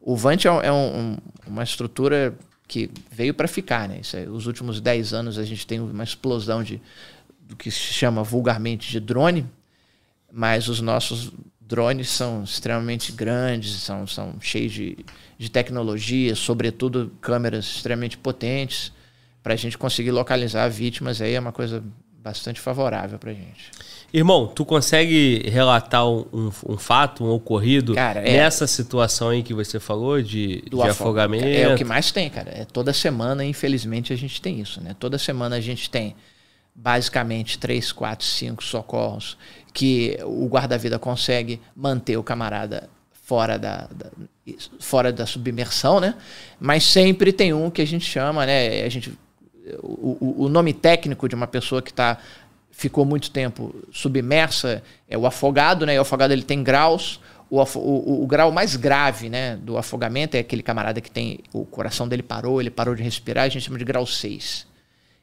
O 0.00 0.16
Vant 0.16 0.44
é, 0.46 0.50
um, 0.50 0.60
é 0.62 0.72
um, 0.72 1.16
uma 1.46 1.62
estrutura 1.62 2.34
que 2.70 2.88
veio 3.10 3.34
para 3.34 3.48
ficar. 3.48 3.88
Né? 3.88 3.98
Isso 4.00 4.16
é, 4.16 4.28
os 4.28 4.46
últimos 4.46 4.80
10 4.80 5.12
anos 5.12 5.38
a 5.38 5.44
gente 5.44 5.66
tem 5.66 5.80
uma 5.80 6.04
explosão 6.04 6.62
de, 6.62 6.80
do 7.40 7.56
que 7.56 7.68
se 7.68 7.80
chama 7.80 8.22
vulgarmente 8.22 8.88
de 8.88 9.00
drone, 9.00 9.44
mas 10.32 10.68
os 10.68 10.80
nossos 10.80 11.32
drones 11.60 12.08
são 12.08 12.44
extremamente 12.44 13.10
grandes, 13.10 13.72
são, 13.72 14.06
são 14.06 14.40
cheios 14.40 14.72
de, 14.72 15.04
de 15.36 15.50
tecnologia, 15.50 16.36
sobretudo 16.36 17.12
câmeras 17.20 17.64
extremamente 17.64 18.16
potentes 18.16 18.92
para 19.42 19.54
a 19.54 19.56
gente 19.56 19.76
conseguir 19.76 20.12
localizar 20.12 20.68
vítimas 20.68 21.20
aí 21.20 21.34
é 21.34 21.40
uma 21.40 21.52
coisa 21.52 21.82
bastante 22.22 22.60
favorável 22.60 23.18
para 23.18 23.32
a 23.32 23.34
gente. 23.34 23.72
Irmão, 24.12 24.48
tu 24.48 24.64
consegue 24.64 25.48
relatar 25.48 26.08
um, 26.08 26.50
um 26.68 26.76
fato, 26.76 27.24
um 27.24 27.30
ocorrido 27.30 27.94
cara, 27.94 28.20
é, 28.20 28.38
nessa 28.38 28.66
situação 28.66 29.28
aí 29.28 29.42
que 29.42 29.54
você 29.54 29.78
falou 29.78 30.20
de, 30.20 30.62
de 30.62 30.82
afogamento? 30.82 31.46
É 31.46 31.72
o 31.72 31.76
que 31.76 31.84
mais 31.84 32.10
tem, 32.10 32.28
cara. 32.28 32.50
É 32.50 32.64
toda 32.64 32.92
semana, 32.92 33.44
infelizmente, 33.44 34.12
a 34.12 34.16
gente 34.16 34.42
tem 34.42 34.60
isso, 34.60 34.80
né? 34.80 34.96
Toda 34.98 35.16
semana 35.16 35.56
a 35.56 35.60
gente 35.60 35.88
tem 35.88 36.16
basicamente 36.74 37.58
três, 37.58 37.92
quatro, 37.92 38.26
cinco 38.26 38.64
socorros 38.64 39.36
que 39.72 40.18
o 40.24 40.46
guarda-vida 40.48 40.98
consegue 40.98 41.60
manter 41.76 42.16
o 42.16 42.22
camarada 42.22 42.88
fora 43.12 43.56
da, 43.56 43.88
da, 43.94 44.10
fora 44.80 45.12
da 45.12 45.24
submersão, 45.24 46.00
né? 46.00 46.16
Mas 46.58 46.82
sempre 46.82 47.32
tem 47.32 47.52
um 47.52 47.70
que 47.70 47.80
a 47.80 47.86
gente 47.86 48.04
chama, 48.04 48.44
né? 48.44 48.82
A 48.82 48.88
gente 48.88 49.16
o, 49.82 50.44
o 50.44 50.48
nome 50.48 50.72
técnico 50.72 51.28
de 51.28 51.34
uma 51.34 51.46
pessoa 51.46 51.82
que 51.82 51.90
está 51.90 52.18
ficou 52.80 53.04
muito 53.04 53.30
tempo 53.30 53.74
submersa 53.92 54.82
é 55.06 55.18
o 55.18 55.26
afogado, 55.26 55.84
né? 55.84 55.98
O 55.98 56.00
afogado 56.00 56.32
ele 56.32 56.42
tem 56.42 56.62
graus. 56.62 57.20
O, 57.50 57.60
o, 57.60 58.22
o, 58.22 58.26
grau 58.26 58.50
mais 58.50 58.74
grave 58.74 59.28
né, 59.28 59.56
do 59.56 59.76
afogamento 59.76 60.36
é 60.36 60.40
aquele 60.40 60.62
camarada 60.62 61.00
que 61.00 61.10
tem 61.10 61.40
o 61.52 61.66
coração 61.66 62.08
dele 62.08 62.22
parou, 62.22 62.60
ele 62.60 62.70
parou 62.70 62.94
de 62.94 63.02
respirar, 63.02 63.44
a 63.44 63.48
gente 63.48 63.64
chama 63.64 63.76
de 63.76 63.84
grau 63.84 64.06
6. 64.06 64.66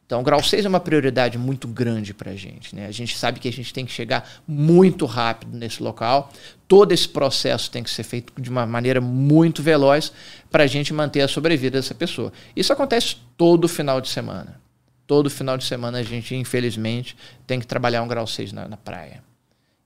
Então, 0.06 0.20
o 0.20 0.24
grau 0.24 0.44
6 0.44 0.66
é 0.66 0.70
uma 0.70 0.80
prioridade 0.80 1.38
muito 1.38 1.68
grande 1.68 2.14
para 2.14 2.32
a 2.32 2.36
gente. 2.36 2.76
Né? 2.76 2.86
A 2.86 2.92
gente 2.92 3.18
sabe 3.18 3.40
que 3.40 3.48
a 3.48 3.52
gente 3.52 3.74
tem 3.74 3.86
que 3.86 3.92
chegar 3.92 4.30
muito 4.48 5.06
rápido 5.06 5.58
nesse 5.58 5.82
local. 5.82 6.32
Todo 6.68 6.92
esse 6.92 7.10
processo 7.10 7.72
tem 7.72 7.82
que 7.82 7.90
ser 7.90 8.04
feito 8.04 8.40
de 8.40 8.50
uma 8.50 8.66
maneira 8.66 9.02
muito 9.02 9.64
veloz 9.64 10.12
para 10.52 10.64
a 10.64 10.68
gente 10.68 10.94
manter 10.94 11.22
a 11.22 11.28
sobrevida 11.28 11.80
dessa 11.80 11.96
pessoa. 11.96 12.32
Isso 12.56 12.72
acontece 12.72 13.18
todo 13.36 13.68
final 13.68 14.00
de 14.00 14.10
semana. 14.10 14.67
Todo 15.08 15.30
final 15.30 15.58
de 15.58 15.64
semana 15.64 16.00
a 16.00 16.04
gente, 16.04 16.36
infelizmente, 16.36 17.16
tem 17.48 17.60
que 17.60 17.66
trabalhar 17.66 18.04
um 18.04 18.08
grau 18.08 18.28
6 18.28 18.52
na, 18.52 18.68
na 18.68 18.78
praia. 18.78 19.24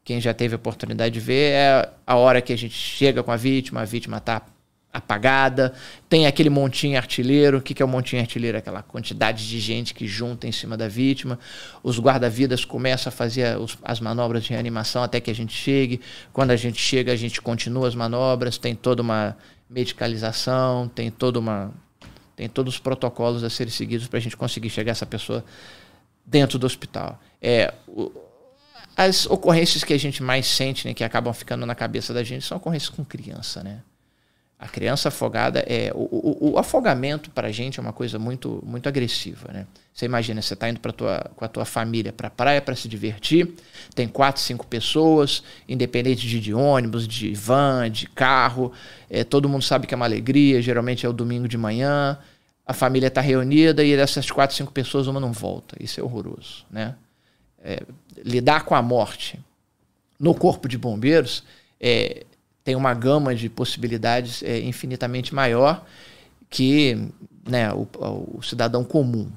Quem 0.04 0.20
já 0.20 0.34
teve 0.34 0.56
a 0.56 0.58
oportunidade 0.58 1.14
de 1.14 1.20
ver 1.20 1.52
é 1.52 1.90
a 2.06 2.16
hora 2.16 2.42
que 2.42 2.52
a 2.52 2.58
gente 2.58 2.74
chega 2.74 3.22
com 3.22 3.32
a 3.32 3.38
vítima, 3.38 3.82
a 3.82 3.86
vítima 3.86 4.18
está 4.18 4.42
apagada. 4.92 5.74
Tem 6.10 6.28
aquele 6.28 6.50
montinho 6.50 6.98
artilheiro. 6.98 7.60
O 7.60 7.62
que 7.62 7.82
é 7.82 7.86
o 7.86 7.88
montinho 7.88 8.22
artilheiro? 8.22 8.58
Aquela 8.58 8.82
quantidade 8.82 9.48
de 9.48 9.60
gente 9.60 9.94
que 9.94 10.08
junta 10.08 10.48
em 10.48 10.52
cima 10.52 10.76
da 10.76 10.88
vítima. 10.88 11.40
Os 11.84 12.00
guarda-vidas 12.00 12.66
começam 12.66 13.10
a 13.10 13.12
fazer 13.12 13.58
os, 13.58 13.78
as 13.84 14.00
manobras 14.00 14.44
de 14.44 14.50
reanimação 14.50 15.04
até 15.04 15.20
que 15.20 15.32
a 15.32 15.36
gente 15.36 15.54
chegue. 15.54 16.02
Quando 16.34 16.52
a 16.52 16.56
gente 16.56 16.82
chega, 16.82 17.12
a 17.14 17.16
gente 17.16 17.42
continua 17.42 17.88
as 17.88 17.96
manobras. 17.96 18.58
Tem 18.58 18.76
toda 18.76 19.02
uma 19.02 19.38
medicalização, 19.70 20.88
tem 20.90 21.10
toda 21.10 21.40
uma 21.40 21.72
tem 22.36 22.50
todos 22.50 22.76
os 22.76 22.80
protocolos 22.80 23.44
a 23.44 23.50
serem 23.50 23.72
seguidos 23.72 24.08
para 24.08 24.18
a 24.18 24.22
gente 24.22 24.38
conseguir 24.38 24.70
chegar 24.70 24.92
essa 24.92 25.06
pessoa 25.06 25.44
dentro 26.26 26.58
do 26.58 26.66
hospital. 26.66 27.20
É, 27.42 27.74
o, 27.88 28.12
as 28.96 29.26
ocorrências 29.26 29.84
que 29.84 29.94
a 29.94 29.98
gente 29.98 30.22
mais 30.22 30.46
sente, 30.48 30.88
né, 30.88 30.94
que 30.94 31.04
acabam 31.04 31.34
ficando 31.34 31.66
na 31.66 31.76
cabeça 31.76 32.14
da 32.14 32.24
gente, 32.24 32.46
são 32.46 32.58
ocorrências 32.58 32.90
com 32.90 33.04
criança, 33.06 33.64
né? 33.64 33.82
A 34.60 34.68
criança 34.68 35.08
afogada 35.08 35.66
é. 35.68 35.92
O, 35.96 36.08
o, 36.12 36.52
o 36.52 36.60
afogamento 36.60 37.32
para 37.32 37.48
a 37.48 37.52
gente 37.52 37.80
é 37.80 37.82
uma 37.82 37.92
coisa 37.92 38.20
muito, 38.20 38.62
muito 38.64 38.88
agressiva. 38.88 39.52
Né? 39.52 39.66
Você 39.94 40.06
imagina, 40.06 40.42
você 40.42 40.54
está 40.54 40.70
indo 40.70 40.80
pra 40.80 40.92
tua, 40.92 41.32
com 41.36 41.44
a 41.44 41.48
tua 41.48 41.66
família 41.66 42.14
para 42.14 42.28
a 42.28 42.32
praia 42.32 42.62
para 42.62 42.76
se 42.76 42.88
divertir, 42.88 43.54
tem 43.94 44.08
quatro, 44.08 44.42
cinco 44.42 44.66
pessoas, 44.66 45.44
independente 45.68 46.28
de, 46.28 46.40
de 46.40 46.54
ônibus, 46.54 47.08
de 47.08 47.34
van, 47.34 47.92
de 47.92 48.08
carro, 48.08 48.72
é, 49.10 49.24
todo 49.24 49.50
mundo 49.50 49.64
sabe 49.64 49.86
que 49.86 49.94
é 49.94 49.98
uma 49.98 50.06
alegria, 50.06 50.62
geralmente 50.62 51.06
é 51.06 51.10
o 51.10 51.14
domingo 51.14 51.48
de 51.48 51.58
manhã, 51.58 52.18
a 52.66 52.74
família 52.74 53.08
está 53.08 53.20
reunida 53.20 53.84
e 53.84 53.96
dessas 53.96 54.32
quatro, 54.32 54.56
cinco 54.56 54.72
pessoas 54.72 55.08
uma 55.08 55.20
não 55.20 55.34
volta. 55.34 55.76
Isso 55.80 56.00
é 56.00 56.04
horroroso. 56.04 56.66
Né? 56.72 56.96
É, 57.62 57.84
lidar 58.24 58.64
com 58.64 58.74
a 58.74 58.82
morte 58.82 59.40
no 60.18 60.34
corpo 60.34 60.70
de 60.70 60.78
bombeiros 60.78 61.44
é, 61.80 62.26
tem 62.64 62.76
uma 62.76 62.94
gama 62.94 63.36
de 63.36 63.50
possibilidades 63.50 64.42
é, 64.44 64.60
infinitamente 64.62 65.34
maior 65.36 65.86
que 66.50 67.10
né, 67.48 67.74
o, 67.74 67.88
o 68.38 68.42
cidadão 68.42 68.84
comum. 68.84 69.30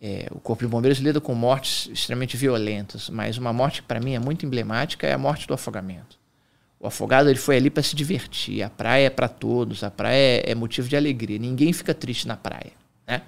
É, 0.00 0.28
o 0.30 0.38
Corpo 0.38 0.62
de 0.62 0.68
Bombeiros 0.68 0.98
lida 0.98 1.20
com 1.20 1.34
mortes 1.34 1.88
extremamente 1.92 2.36
violentas, 2.36 3.10
mas 3.10 3.36
uma 3.36 3.52
morte 3.52 3.82
que 3.82 3.88
para 3.88 3.98
mim 3.98 4.14
é 4.14 4.18
muito 4.18 4.46
emblemática 4.46 5.06
é 5.06 5.12
a 5.12 5.18
morte 5.18 5.46
do 5.46 5.54
afogamento. 5.54 6.18
O 6.78 6.86
afogado 6.86 7.28
ele 7.28 7.38
foi 7.38 7.56
ali 7.56 7.68
para 7.70 7.82
se 7.82 7.96
divertir. 7.96 8.62
A 8.62 8.70
praia 8.70 9.06
é 9.06 9.10
para 9.10 9.26
todos, 9.26 9.82
a 9.82 9.90
praia 9.90 10.42
é, 10.44 10.52
é 10.52 10.54
motivo 10.54 10.88
de 10.88 10.96
alegria. 10.96 11.38
Ninguém 11.38 11.72
fica 11.72 11.92
triste 11.92 12.28
na 12.28 12.36
praia, 12.36 12.72
né? 13.04 13.22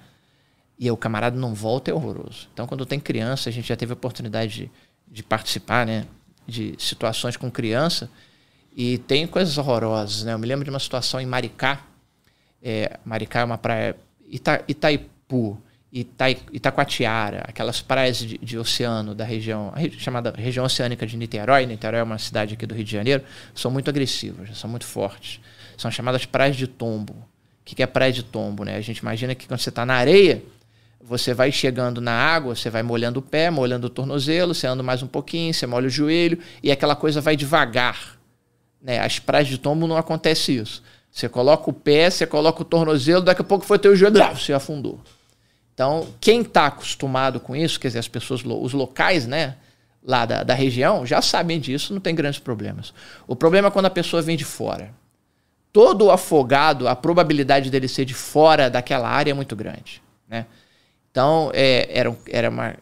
E 0.79 0.89
o 0.89 0.95
camarada 0.95 1.37
não 1.37 1.53
volta 1.53 1.91
é 1.91 1.93
horroroso. 1.93 2.47
Então, 2.53 2.65
quando 2.65 2.85
tem 2.85 2.99
criança, 2.99 3.49
a 3.49 3.51
gente 3.51 3.67
já 3.67 3.75
teve 3.75 3.91
a 3.91 3.93
oportunidade 3.93 4.53
de, 4.53 4.71
de 5.11 5.21
participar, 5.21 5.85
né, 5.85 6.05
de 6.47 6.73
situações 6.79 7.35
com 7.35 7.51
criança 7.51 8.09
e 8.75 8.97
tem 8.99 9.27
coisas 9.27 9.57
horrorosas, 9.57 10.23
né? 10.23 10.33
Eu 10.33 10.39
me 10.39 10.47
lembro 10.47 10.63
de 10.63 10.69
uma 10.69 10.79
situação 10.79 11.19
em 11.19 11.25
Maricá. 11.25 11.85
É, 12.63 12.97
Maricá 13.03 13.41
é 13.41 13.43
uma 13.43 13.57
praia 13.57 13.95
Ita, 14.29 14.63
Itaipu 14.67 15.61
Ita, 15.93 16.29
Itacoatiara, 16.29 17.43
aquelas 17.47 17.81
praias 17.81 18.17
de, 18.17 18.37
de, 18.37 18.57
oceano 18.57 19.13
da 19.13 19.25
região, 19.25 19.73
chamada 19.97 20.33
região 20.37 20.65
oceânica 20.65 21.05
de 21.05 21.17
Niterói, 21.17 21.65
Niterói 21.65 21.99
é 21.99 22.03
uma 22.03 22.17
cidade 22.17 22.53
aqui 22.53 22.65
do 22.65 22.73
Rio 22.73 22.85
de 22.85 22.91
Janeiro, 22.91 23.23
são 23.53 23.69
muito 23.69 23.89
agressivas, 23.89 24.57
são 24.57 24.69
muito 24.69 24.85
fortes. 24.85 25.41
São 25.77 25.91
chamadas 25.91 26.25
praias 26.25 26.55
de 26.55 26.67
tombo. 26.67 27.13
O 27.13 27.25
que 27.65 27.81
é 27.81 27.87
praia 27.87 28.11
de 28.11 28.23
tombo? 28.23 28.63
Né? 28.63 28.75
A 28.75 28.81
gente 28.81 28.99
imagina 28.99 29.35
que 29.35 29.47
quando 29.47 29.59
você 29.59 29.69
está 29.69 29.85
na 29.85 29.95
areia, 29.95 30.43
você 31.03 31.33
vai 31.33 31.51
chegando 31.51 31.99
na 31.99 32.13
água, 32.13 32.55
você 32.55 32.69
vai 32.69 32.83
molhando 32.83 33.19
o 33.19 33.21
pé, 33.21 33.49
molhando 33.49 33.87
o 33.87 33.89
tornozelo, 33.89 34.53
você 34.53 34.67
anda 34.67 34.83
mais 34.83 35.03
um 35.03 35.07
pouquinho, 35.07 35.53
você 35.53 35.65
molha 35.67 35.87
o 35.87 35.89
joelho, 35.89 36.37
e 36.63 36.71
aquela 36.71 36.95
coisa 36.95 37.19
vai 37.19 37.35
devagar. 37.35 38.17
Né? 38.81 38.99
As 38.99 39.19
praias 39.19 39.47
de 39.47 39.57
tombo 39.57 39.87
não 39.87 39.97
acontece 39.97 40.55
isso. 40.55 40.83
Você 41.11 41.27
coloca 41.27 41.69
o 41.69 41.73
pé, 41.73 42.09
você 42.09 42.25
coloca 42.25 42.61
o 42.61 42.65
tornozelo, 42.65 43.21
daqui 43.21 43.41
a 43.41 43.43
pouco 43.43 43.65
foi 43.65 43.77
teu 43.77 43.95
joelho, 43.95 44.17
você 44.35 44.53
afundou. 44.53 45.01
Então, 45.81 46.07
quem 46.21 46.41
está 46.41 46.67
acostumado 46.67 47.39
com 47.39 47.55
isso, 47.55 47.79
quer 47.79 47.87
dizer, 47.87 47.97
as 47.97 48.07
pessoas, 48.07 48.43
os 48.45 48.71
locais, 48.71 49.25
né, 49.25 49.55
lá 50.03 50.27
da, 50.27 50.43
da 50.43 50.53
região, 50.53 51.07
já 51.07 51.23
sabem 51.23 51.59
disso, 51.59 51.91
não 51.91 51.99
tem 51.99 52.13
grandes 52.13 52.39
problemas. 52.39 52.93
O 53.25 53.35
problema 53.35 53.67
é 53.67 53.71
quando 53.71 53.87
a 53.87 53.89
pessoa 53.89 54.21
vem 54.21 54.37
de 54.37 54.45
fora. 54.45 54.93
Todo 55.73 56.11
afogado, 56.11 56.87
a 56.87 56.95
probabilidade 56.95 57.71
dele 57.71 57.87
ser 57.87 58.05
de 58.05 58.13
fora 58.13 58.69
daquela 58.69 59.09
área 59.09 59.31
é 59.31 59.33
muito 59.33 59.55
grande, 59.55 60.03
né? 60.29 60.45
Então, 61.09 61.49
é, 61.51 61.89
era, 61.91 62.15
era 62.29 62.49
uma, 62.51 62.75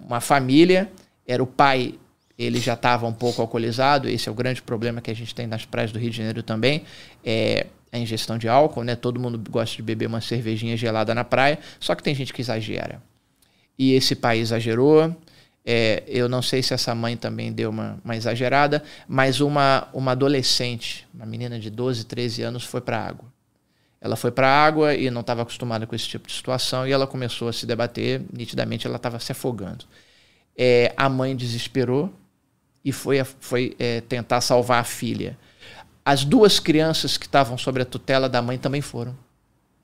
uma 0.00 0.20
família, 0.22 0.90
era 1.26 1.42
o 1.42 1.46
pai, 1.46 1.96
ele 2.38 2.60
já 2.60 2.72
estava 2.72 3.06
um 3.06 3.12
pouco 3.12 3.42
alcoolizado, 3.42 4.08
esse 4.08 4.26
é 4.26 4.32
o 4.32 4.34
grande 4.34 4.62
problema 4.62 5.02
que 5.02 5.10
a 5.10 5.14
gente 5.14 5.34
tem 5.34 5.46
nas 5.46 5.66
praias 5.66 5.92
do 5.92 5.98
Rio 5.98 6.10
de 6.10 6.16
Janeiro 6.16 6.42
também. 6.42 6.84
É, 7.22 7.66
a 7.92 7.98
ingestão 7.98 8.38
de 8.38 8.48
álcool, 8.48 8.84
né? 8.84 8.94
Todo 8.94 9.20
mundo 9.20 9.42
gosta 9.50 9.76
de 9.76 9.82
beber 9.82 10.06
uma 10.06 10.20
cervejinha 10.20 10.76
gelada 10.76 11.14
na 11.14 11.24
praia, 11.24 11.58
só 11.80 11.94
que 11.94 12.02
tem 12.02 12.14
gente 12.14 12.32
que 12.32 12.40
exagera. 12.40 13.02
E 13.78 13.92
esse 13.92 14.14
pai 14.14 14.38
exagerou. 14.38 15.16
É, 15.64 16.02
eu 16.06 16.28
não 16.28 16.40
sei 16.40 16.62
se 16.62 16.72
essa 16.72 16.94
mãe 16.94 17.16
também 17.16 17.52
deu 17.52 17.68
uma, 17.70 17.98
uma 18.02 18.16
exagerada, 18.16 18.82
mas 19.06 19.40
uma, 19.40 19.86
uma 19.92 20.12
adolescente, 20.12 21.06
uma 21.12 21.26
menina 21.26 21.58
de 21.60 21.68
12, 21.68 22.04
13 22.04 22.42
anos, 22.42 22.64
foi 22.64 22.80
para 22.80 22.98
a 22.98 23.06
água. 23.06 23.38
Ela 24.00 24.16
foi 24.16 24.30
para 24.30 24.48
a 24.48 24.64
água 24.64 24.94
e 24.94 25.10
não 25.10 25.20
estava 25.20 25.42
acostumada 25.42 25.86
com 25.86 25.94
esse 25.94 26.06
tipo 26.06 26.28
de 26.28 26.32
situação 26.32 26.86
e 26.86 26.92
ela 26.92 27.06
começou 27.06 27.48
a 27.48 27.52
se 27.52 27.66
debater. 27.66 28.22
Nitidamente, 28.32 28.86
ela 28.86 28.96
estava 28.96 29.18
se 29.18 29.32
afogando. 29.32 29.84
É, 30.56 30.92
a 30.96 31.08
mãe 31.08 31.36
desesperou 31.36 32.12
e 32.84 32.92
foi, 32.92 33.22
foi 33.40 33.76
é, 33.78 34.00
tentar 34.00 34.40
salvar 34.40 34.80
a 34.80 34.84
filha. 34.84 35.36
As 36.08 36.24
duas 36.24 36.58
crianças 36.58 37.18
que 37.18 37.26
estavam 37.26 37.58
sobre 37.58 37.82
a 37.82 37.84
tutela 37.84 38.30
da 38.30 38.40
mãe 38.40 38.56
também 38.56 38.80
foram. 38.80 39.14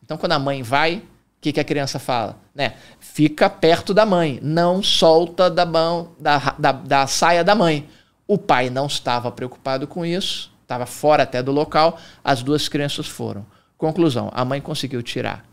Então, 0.03 0.17
quando 0.17 0.33
a 0.33 0.39
mãe 0.39 0.63
vai, 0.63 0.97
o 0.97 1.03
que, 1.39 1.53
que 1.53 1.61
a 1.61 1.65
criança 1.65 1.99
fala? 1.99 2.39
Né? 2.55 2.77
Fica 2.99 3.51
perto 3.51 3.93
da 3.93 4.07
mãe, 4.07 4.41
não 4.43 4.83
solta 4.83 5.51
da, 5.51 5.67
mão, 5.67 6.13
da, 6.19 6.55
da, 6.59 6.73
da 6.73 7.07
saia 7.07 7.45
da 7.45 7.55
mãe. 7.55 7.87
O 8.27 8.39
pai 8.39 8.71
não 8.71 8.87
estava 8.87 9.31
preocupado 9.31 9.87
com 9.87 10.03
isso, 10.03 10.51
estava 10.63 10.87
fora 10.87 11.25
até 11.25 11.43
do 11.43 11.53
local, 11.53 12.01
as 12.25 12.43
duas 12.43 12.69
crianças 12.71 13.07
foram. 13.07 13.45
Conclusão: 13.77 14.31
a 14.33 14.47
mãe 14.47 14.63
conseguiu 14.63 15.03
tirar 15.03 15.45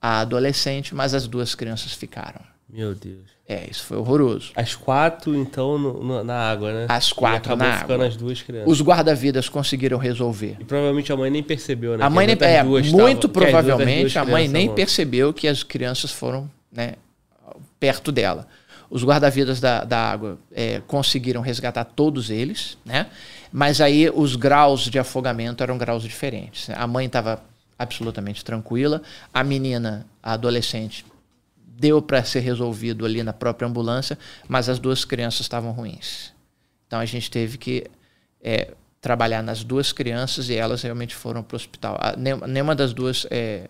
a 0.00 0.18
adolescente, 0.18 0.96
mas 0.96 1.14
as 1.14 1.28
duas 1.28 1.54
crianças 1.54 1.92
ficaram. 1.92 2.40
Meu 2.72 2.94
Deus. 2.94 3.30
É, 3.46 3.68
isso 3.70 3.84
foi 3.84 3.98
horroroso. 3.98 4.50
As 4.56 4.74
quatro, 4.74 5.36
então, 5.36 5.78
no, 5.78 6.02
no, 6.02 6.24
na 6.24 6.34
água, 6.34 6.72
né? 6.72 6.86
As 6.88 7.12
quatro 7.12 7.54
na 7.54 7.80
água. 7.80 8.06
as 8.06 8.16
duas 8.16 8.40
crianças. 8.40 8.72
Os 8.72 8.80
guarda-vidas 8.80 9.48
conseguiram 9.48 9.98
resolver. 9.98 10.56
E 10.58 10.64
provavelmente 10.64 11.12
a 11.12 11.16
mãe 11.16 11.30
nem 11.30 11.42
percebeu, 11.42 11.98
né? 11.98 12.04
A 12.04 12.08
mãe 12.08 12.26
nem, 12.26 12.36
é, 12.40 12.62
muito 12.62 13.28
provavelmente 13.28 14.18
a 14.18 14.24
mãe 14.24 14.48
nem 14.48 14.72
percebeu 14.72 15.34
que 15.34 15.46
as 15.46 15.62
crianças 15.62 16.10
foram 16.10 16.50
né, 16.72 16.94
perto 17.78 18.10
dela. 18.10 18.48
Os 18.88 19.04
guarda-vidas 19.04 19.60
da, 19.60 19.84
da 19.84 19.98
água 19.98 20.38
é, 20.50 20.80
conseguiram 20.86 21.42
resgatar 21.42 21.84
todos 21.84 22.30
eles, 22.30 22.78
né? 22.84 23.06
Mas 23.52 23.82
aí 23.82 24.08
os 24.08 24.34
graus 24.34 24.82
de 24.82 24.98
afogamento 24.98 25.62
eram 25.62 25.76
graus 25.76 26.02
diferentes. 26.02 26.70
A 26.70 26.86
mãe 26.86 27.04
estava 27.04 27.42
absolutamente 27.78 28.42
tranquila, 28.44 29.02
a 29.32 29.44
menina, 29.44 30.06
a 30.22 30.34
adolescente, 30.34 31.04
deu 31.78 32.00
para 32.02 32.22
ser 32.24 32.40
resolvido 32.40 33.04
ali 33.04 33.22
na 33.22 33.32
própria 33.32 33.66
ambulância, 33.66 34.18
mas 34.48 34.68
as 34.68 34.78
duas 34.78 35.04
crianças 35.04 35.40
estavam 35.40 35.72
ruins. 35.72 36.32
Então 36.86 37.00
a 37.00 37.04
gente 37.04 37.30
teve 37.30 37.58
que 37.58 37.86
é, 38.40 38.74
trabalhar 39.00 39.42
nas 39.42 39.64
duas 39.64 39.92
crianças 39.92 40.48
e 40.48 40.54
elas 40.54 40.82
realmente 40.82 41.14
foram 41.14 41.42
para 41.42 41.54
o 41.54 41.56
hospital. 41.56 41.98
A, 42.00 42.14
nenhuma 42.46 42.74
das 42.74 42.92
duas 42.92 43.26
é, 43.30 43.68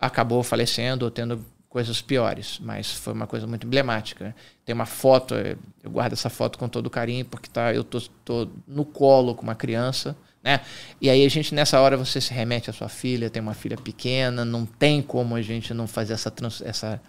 acabou 0.00 0.42
falecendo 0.42 1.04
ou 1.04 1.10
tendo 1.10 1.44
coisas 1.68 2.00
piores, 2.00 2.58
mas 2.62 2.92
foi 2.92 3.12
uma 3.12 3.26
coisa 3.26 3.46
muito 3.46 3.66
emblemática. 3.66 4.34
Tem 4.64 4.74
uma 4.74 4.86
foto, 4.86 5.34
é, 5.34 5.56
eu 5.82 5.90
guardo 5.90 6.14
essa 6.14 6.30
foto 6.30 6.58
com 6.58 6.68
todo 6.68 6.88
carinho, 6.88 7.24
porque 7.24 7.50
tá, 7.50 7.74
eu 7.74 7.84
tô, 7.84 8.00
tô 8.24 8.48
no 8.66 8.84
colo 8.84 9.34
com 9.34 9.42
uma 9.42 9.54
criança, 9.54 10.16
né? 10.42 10.60
E 11.00 11.10
aí 11.10 11.26
a 11.26 11.28
gente, 11.28 11.54
nessa 11.54 11.80
hora, 11.80 11.96
você 11.96 12.20
se 12.20 12.32
remete 12.32 12.70
à 12.70 12.72
sua 12.72 12.88
filha, 12.88 13.28
tem 13.28 13.42
uma 13.42 13.52
filha 13.52 13.76
pequena, 13.76 14.44
não 14.44 14.64
tem 14.64 15.02
como 15.02 15.34
a 15.34 15.42
gente 15.42 15.74
não 15.74 15.86
fazer 15.86 16.14
essa, 16.14 16.32
essa 16.64 17.02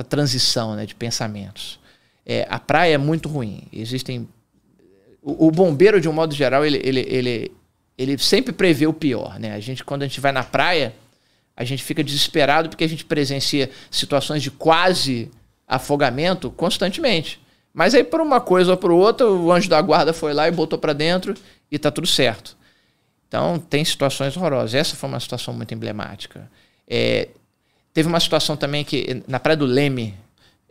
essa 0.00 0.04
transição 0.04 0.74
né, 0.74 0.86
de 0.86 0.94
pensamentos. 0.94 1.78
É, 2.24 2.46
a 2.48 2.58
praia 2.58 2.94
é 2.94 2.98
muito 2.98 3.28
ruim. 3.28 3.62
Existem. 3.72 4.28
O, 5.22 5.48
o, 5.48 5.50
bombeiro, 5.50 6.00
de 6.00 6.08
um 6.08 6.12
modo 6.12 6.34
geral, 6.34 6.64
ele, 6.64 6.80
ele, 6.82 7.00
ele, 7.08 7.52
ele 7.96 8.18
sempre 8.18 8.52
prevê 8.52 8.86
o 8.86 8.92
pior. 8.92 9.38
Né? 9.38 9.52
A 9.52 9.60
gente, 9.60 9.84
quando 9.84 10.02
a 10.02 10.06
gente 10.06 10.20
vai 10.20 10.32
na 10.32 10.42
praia, 10.42 10.94
a 11.54 11.64
gente 11.64 11.82
fica 11.82 12.02
desesperado 12.02 12.70
porque 12.70 12.84
a 12.84 12.88
gente 12.88 13.04
presencia 13.04 13.70
situações 13.90 14.42
de 14.42 14.50
quase 14.50 15.30
afogamento 15.68 16.50
constantemente. 16.50 17.40
Mas 17.72 17.94
aí, 17.94 18.02
por 18.02 18.20
uma 18.20 18.40
coisa 18.40 18.72
ou 18.72 18.76
por 18.76 18.90
outra, 18.90 19.30
o 19.30 19.52
anjo 19.52 19.68
da 19.68 19.80
guarda 19.80 20.12
foi 20.12 20.32
lá 20.32 20.48
e 20.48 20.50
botou 20.50 20.78
para 20.78 20.92
dentro 20.92 21.34
e 21.70 21.78
tá 21.78 21.90
tudo 21.90 22.06
certo. 22.06 22.56
Então, 23.28 23.60
tem 23.60 23.84
situações 23.84 24.36
horrorosas. 24.36 24.74
Essa 24.74 24.96
foi 24.96 25.08
uma 25.08 25.20
situação 25.20 25.54
muito 25.54 25.72
emblemática. 25.72 26.50
É, 26.88 27.28
Teve 27.92 28.08
uma 28.08 28.20
situação 28.20 28.56
também 28.56 28.84
que 28.84 29.22
na 29.26 29.40
Praia 29.40 29.56
do 29.56 29.66
Leme. 29.66 30.14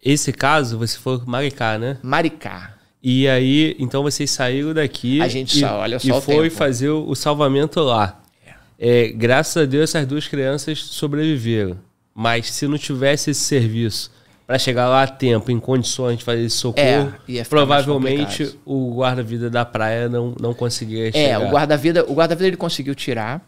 Esse 0.02 0.32
caso, 0.32 0.78
você 0.78 0.98
foi 0.98 1.22
Maricá, 1.26 1.78
né? 1.78 1.98
Maricá. 2.02 2.76
E 3.02 3.28
aí, 3.28 3.76
então 3.80 4.04
vocês 4.04 4.30
saíram 4.30 4.74
daqui. 4.74 5.22
A 5.22 5.28
gente 5.28 5.58
e, 5.58 5.62
só, 5.62 5.80
olha 5.80 6.00
só. 6.00 6.18
E 6.18 6.22
foi 6.22 6.50
tempo. 6.50 6.56
fazer 6.56 6.90
o, 6.90 7.16
salvamento 7.16 7.80
lá. 7.82 8.22
É. 8.46 9.06
É, 9.06 9.08
graças 9.10 9.56
a 9.62 9.66
Deus, 9.66 9.90
essas 9.90 10.06
duas 10.06 10.28
crianças 10.28 10.80
sobreviveram. 10.80 11.78
Mas 12.14 12.52
se 12.52 12.68
não 12.68 12.78
tivesse 12.78 13.32
esse 13.32 13.42
serviço 13.42 14.12
para 14.46 14.58
chegar 14.58 14.90
lá 14.90 15.04
a 15.04 15.08
tempo, 15.08 15.52
em 15.52 15.60
condições 15.60 16.18
de 16.18 16.24
fazer 16.24 16.44
esse 16.44 16.58
socorro, 16.58 17.14
é, 17.30 17.44
provavelmente 17.44 18.58
o 18.66 18.96
guarda-vida 18.98 19.50
da 19.50 19.64
praia 19.64 20.10
não, 20.10 20.36
não 20.40 20.54
conseguiria 20.54 21.12
chegar. 21.12 21.30
É, 21.30 21.38
o 21.38 21.52
guarda-vida 21.52 22.04
o 22.06 22.14
guarda 22.16 22.36
ele 22.46 22.58
conseguiu 22.58 22.96
tirar, 22.96 23.48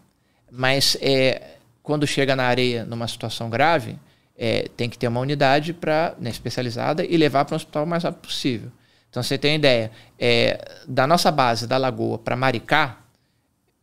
mas 0.50 0.96
é, 1.02 1.56
quando 1.92 2.08
chega 2.08 2.38
na 2.38 2.46
areia 2.46 2.86
numa 2.86 3.06
situação 3.06 3.50
grave, 3.50 4.00
é, 4.38 4.70
tem 4.78 4.90
que 4.90 4.98
ter 4.98 5.10
uma 5.10 5.20
unidade 5.20 5.74
pra, 5.74 6.16
né, 6.18 6.30
especializada 6.30 7.04
e 7.04 7.18
levar 7.18 7.44
para 7.44 7.54
um 7.54 7.58
hospital 7.58 7.84
o 7.84 7.86
mais 7.86 8.04
rápido 8.04 8.22
possível. 8.22 8.72
Então 9.10 9.22
você 9.22 9.38
tem 9.38 9.56
ideia, 9.58 9.92
é, 10.18 10.80
da 10.88 11.06
nossa 11.06 11.30
base 11.30 11.68
da 11.68 11.76
Lagoa 11.76 12.18
para 12.18 12.34
Maricá, 12.38 13.00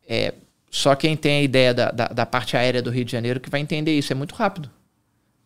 é, 0.09 0.33
só 0.71 0.95
quem 0.97 1.19
tem 1.19 1.41
a 1.41 1.43
ideia 1.43 1.75
da, 1.75 1.91
da, 1.91 2.07
da, 2.07 2.25
parte 2.25 2.57
aérea 2.57 2.81
do 2.81 2.89
Rio 2.89 3.05
de 3.05 3.13
Janeiro 3.13 3.41
que 3.41 3.51
vai 3.51 3.61
entender 3.61 3.93
isso. 3.93 4.11
É 4.11 4.17
muito 4.17 4.35
rápido. 4.35 4.71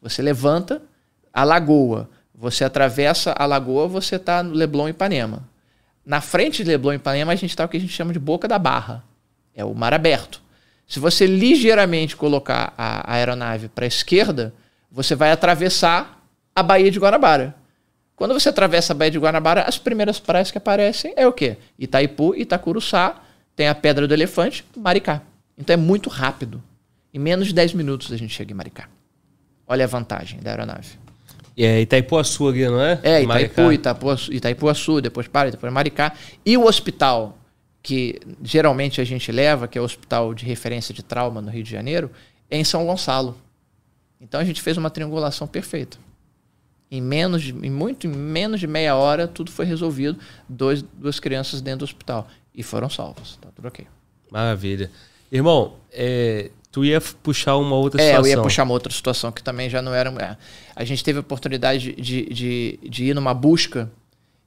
Você 0.00 0.22
levanta 0.22 0.80
a 1.32 1.42
lagoa, 1.42 2.08
você 2.32 2.62
atravessa 2.62 3.32
a 3.32 3.44
lagoa, 3.44 3.88
você 3.88 4.14
está 4.14 4.40
no 4.40 4.54
Leblon 4.54 4.88
Ipanema. 4.88 5.48
Na 6.06 6.20
frente 6.20 6.62
de 6.62 6.70
Leblon 6.70 6.92
Ipanema, 6.92 7.32
a 7.32 7.34
gente 7.34 7.50
está 7.50 7.64
o 7.64 7.68
que 7.68 7.76
a 7.76 7.80
gente 7.80 7.92
chama 7.92 8.12
de 8.12 8.20
boca 8.20 8.46
da 8.46 8.56
barra. 8.56 9.02
É 9.52 9.64
o 9.64 9.74
mar 9.74 9.92
aberto. 9.92 10.40
Se 10.93 11.01
você 11.01 11.26
ligeiramente 11.26 12.14
colocar 12.14 12.74
a 12.76 13.14
aeronave 13.14 13.70
para 13.70 13.86
a 13.86 13.88
esquerda, 13.88 14.53
você 14.90 15.14
vai 15.14 15.32
atravessar 15.32 16.22
a 16.55 16.62
Baía 16.62 16.90
de 16.90 16.99
Guanabara. 16.99 17.55
Quando 18.14 18.34
você 18.34 18.51
atravessa 18.51 18.93
a 18.93 18.95
Baía 18.95 19.11
de 19.11 19.18
Guanabara, 19.18 19.62
as 19.62 19.78
primeiras 19.78 20.20
praias 20.20 20.51
que 20.51 20.59
aparecem 20.59 21.14
é 21.16 21.26
o 21.26 21.32
quê? 21.32 21.57
Itaipu, 21.78 22.34
Itacuruçá, 22.34 23.22
tem 23.57 23.68
a 23.68 23.74
Pedra 23.74 24.07
do 24.07 24.12
Elefante, 24.12 24.66
Maricá. 24.76 25.22
Então 25.57 25.72
é 25.72 25.78
muito 25.78 26.11
rápido. 26.11 26.62
Em 27.14 27.18
menos 27.18 27.47
de 27.47 27.55
10 27.55 27.72
minutos 27.72 28.12
a 28.12 28.18
gente 28.18 28.34
chega 28.34 28.53
em 28.53 28.55
Maricá. 28.55 28.86
Olha 29.66 29.86
a 29.86 29.88
vantagem 29.88 30.40
da 30.40 30.51
aeronave. 30.51 30.99
É 31.57 31.80
Itaipuaçu 31.80 32.49
ali, 32.49 32.66
não 32.66 32.82
é? 32.82 33.01
É, 33.03 33.22
Maricá. 33.22 33.72
Itaipu, 33.72 34.30
Itaipuaçu, 34.30 35.01
depois 35.01 35.26
para, 35.26 35.51
depois 35.51 35.72
Maricá. 35.72 36.12
E 36.45 36.55
o 36.59 36.66
hospital 36.66 37.38
que 37.83 38.20
geralmente 38.43 39.01
a 39.01 39.05
gente 39.05 39.30
leva, 39.33 39.66
que 39.66 39.76
é 39.76 39.80
o 39.80 39.85
hospital 39.85 40.33
de 40.35 40.45
referência 40.45 40.95
de 40.95 41.03
trauma 41.03 41.41
no 41.41 41.51
Rio 41.51 41.64
de 41.64 41.70
Janeiro, 41.70 42.11
é 42.51 42.57
em 42.59 42.64
São 42.64 42.87
Gonçalo. 42.87 43.37
Então 44.20 44.39
a 44.41 44.45
gente 44.45 44.62
fez 44.62 44.76
uma 44.76 44.89
triangulação 44.91 45.47
perfeita. 45.49 45.99
Em 46.91 47.01
menos 47.01 47.43
de, 47.43 47.51
em 47.53 47.70
muito 47.70 48.07
em 48.07 48.11
menos 48.11 48.61
de 48.61 48.66
meia 48.66 48.95
hora 48.95 49.26
tudo 49.26 49.51
foi 49.51 49.64
resolvido, 49.64 50.18
dois, 50.49 50.83
duas 50.83 51.18
crianças 51.18 51.61
dentro 51.61 51.80
do 51.80 51.85
hospital 51.85 52.28
e 52.55 52.62
foram 52.62 52.89
salvas. 52.89 53.37
Tá 53.41 53.49
tudo 53.55 53.66
ok. 53.66 53.87
Maravilha. 54.30 54.91
Irmão, 55.30 55.74
é, 55.91 56.51
tu 56.70 56.85
ia 56.85 57.01
puxar 57.01 57.57
uma 57.57 57.74
outra 57.76 58.01
É, 58.01 58.07
situação. 58.09 58.26
eu 58.30 58.37
ia 58.37 58.43
puxar 58.43 58.62
uma 58.64 58.74
outra 58.74 58.93
situação 58.93 59.33
que 59.33 59.43
também 59.43 59.68
já 59.70 59.80
não 59.83 59.93
era. 59.95 60.11
é. 60.22 60.37
A 60.76 60.85
gente 60.85 61.03
teve 61.03 61.18
a 61.18 61.20
oportunidade 61.22 61.95
de, 61.95 62.26
de, 62.26 62.78
de 62.83 63.05
ir 63.07 63.14
numa 63.14 63.33
busca 63.35 63.91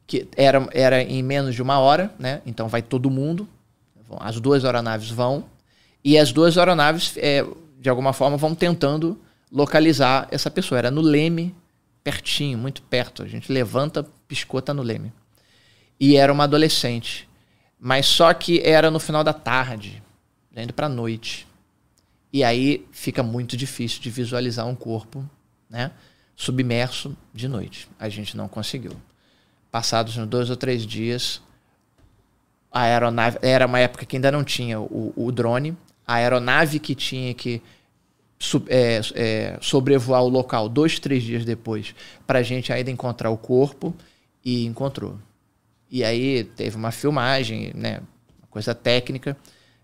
que 0.08 0.28
era, 0.36 0.68
era 0.72 1.02
em 1.02 1.24
menos 1.24 1.56
de 1.56 1.62
uma 1.62 1.80
hora, 1.80 2.14
né? 2.20 2.42
Então 2.46 2.68
vai 2.68 2.82
todo 2.82 3.10
mundo. 3.10 3.48
As 4.20 4.40
duas 4.40 4.64
aeronaves 4.64 5.10
vão. 5.10 5.46
E 6.04 6.18
as 6.18 6.32
duas 6.32 6.58
aeronaves, 6.58 7.18
é, 7.18 7.46
de 7.80 7.90
alguma 7.90 8.14
forma, 8.14 8.38
vão 8.38 8.54
tentando 8.54 9.20
localizar 9.52 10.28
essa 10.32 10.52
pessoa. 10.52 10.78
Era 10.78 10.92
no 10.92 11.02
Leme, 11.02 11.56
pertinho, 12.04 12.58
muito 12.58 12.82
perto. 12.84 13.24
A 13.24 13.28
gente 13.28 13.52
levanta, 13.52 14.06
piscou, 14.28 14.62
no 14.74 14.84
Leme. 14.84 15.12
E 16.00 16.16
era 16.16 16.32
uma 16.32 16.44
adolescente. 16.44 17.28
Mas 17.80 18.06
só 18.06 18.34
que 18.34 18.62
era 18.64 18.92
no 18.92 19.00
final 19.00 19.24
da 19.24 19.34
tarde, 19.34 20.02
já 20.52 20.62
indo 20.62 20.74
pra 20.74 20.88
noite. 20.88 21.48
E 22.32 22.44
aí 22.44 22.86
fica 22.92 23.24
muito 23.24 23.58
difícil 23.58 24.02
de 24.02 24.10
visualizar 24.10 24.68
um 24.68 24.76
corpo, 24.76 25.28
né? 25.70 25.92
Submerso 26.36 27.16
de 27.34 27.48
noite. 27.48 27.88
A 27.98 28.10
gente 28.10 28.36
não 28.36 28.48
conseguiu. 28.48 28.92
Passados 29.76 30.16
uns 30.16 30.26
dois 30.28 30.50
ou 30.50 30.56
três 30.56 30.86
dias, 30.86 31.42
a 32.72 32.84
aeronave. 32.84 33.38
Era 33.42 33.66
uma 33.66 33.78
época 33.78 34.06
que 34.06 34.16
ainda 34.16 34.32
não 34.32 34.42
tinha 34.42 34.80
o, 34.80 35.12
o 35.18 35.30
drone. 35.34 35.76
A 36.08 36.14
aeronave 36.14 36.80
que 36.80 36.96
tinha 36.96 37.34
que 37.34 37.62
su- 38.40 38.64
é, 38.70 39.02
é, 39.16 39.58
sobrevoar 39.60 40.24
o 40.24 40.30
local 40.30 40.70
dois, 40.70 40.98
três 40.98 41.24
dias 41.24 41.44
depois, 41.44 41.94
para 42.26 42.40
a 42.40 42.42
gente 42.42 42.72
ainda 42.72 42.90
encontrar 42.90 43.30
o 43.32 43.38
corpo, 43.38 43.94
e 44.46 44.66
encontrou. 44.66 45.20
E 45.92 46.06
aí 46.06 46.46
teve 46.46 46.78
uma 46.78 46.92
filmagem, 46.92 47.74
né, 47.76 48.00
uma 48.40 48.48
coisa 48.50 48.74
técnica, 48.74 49.36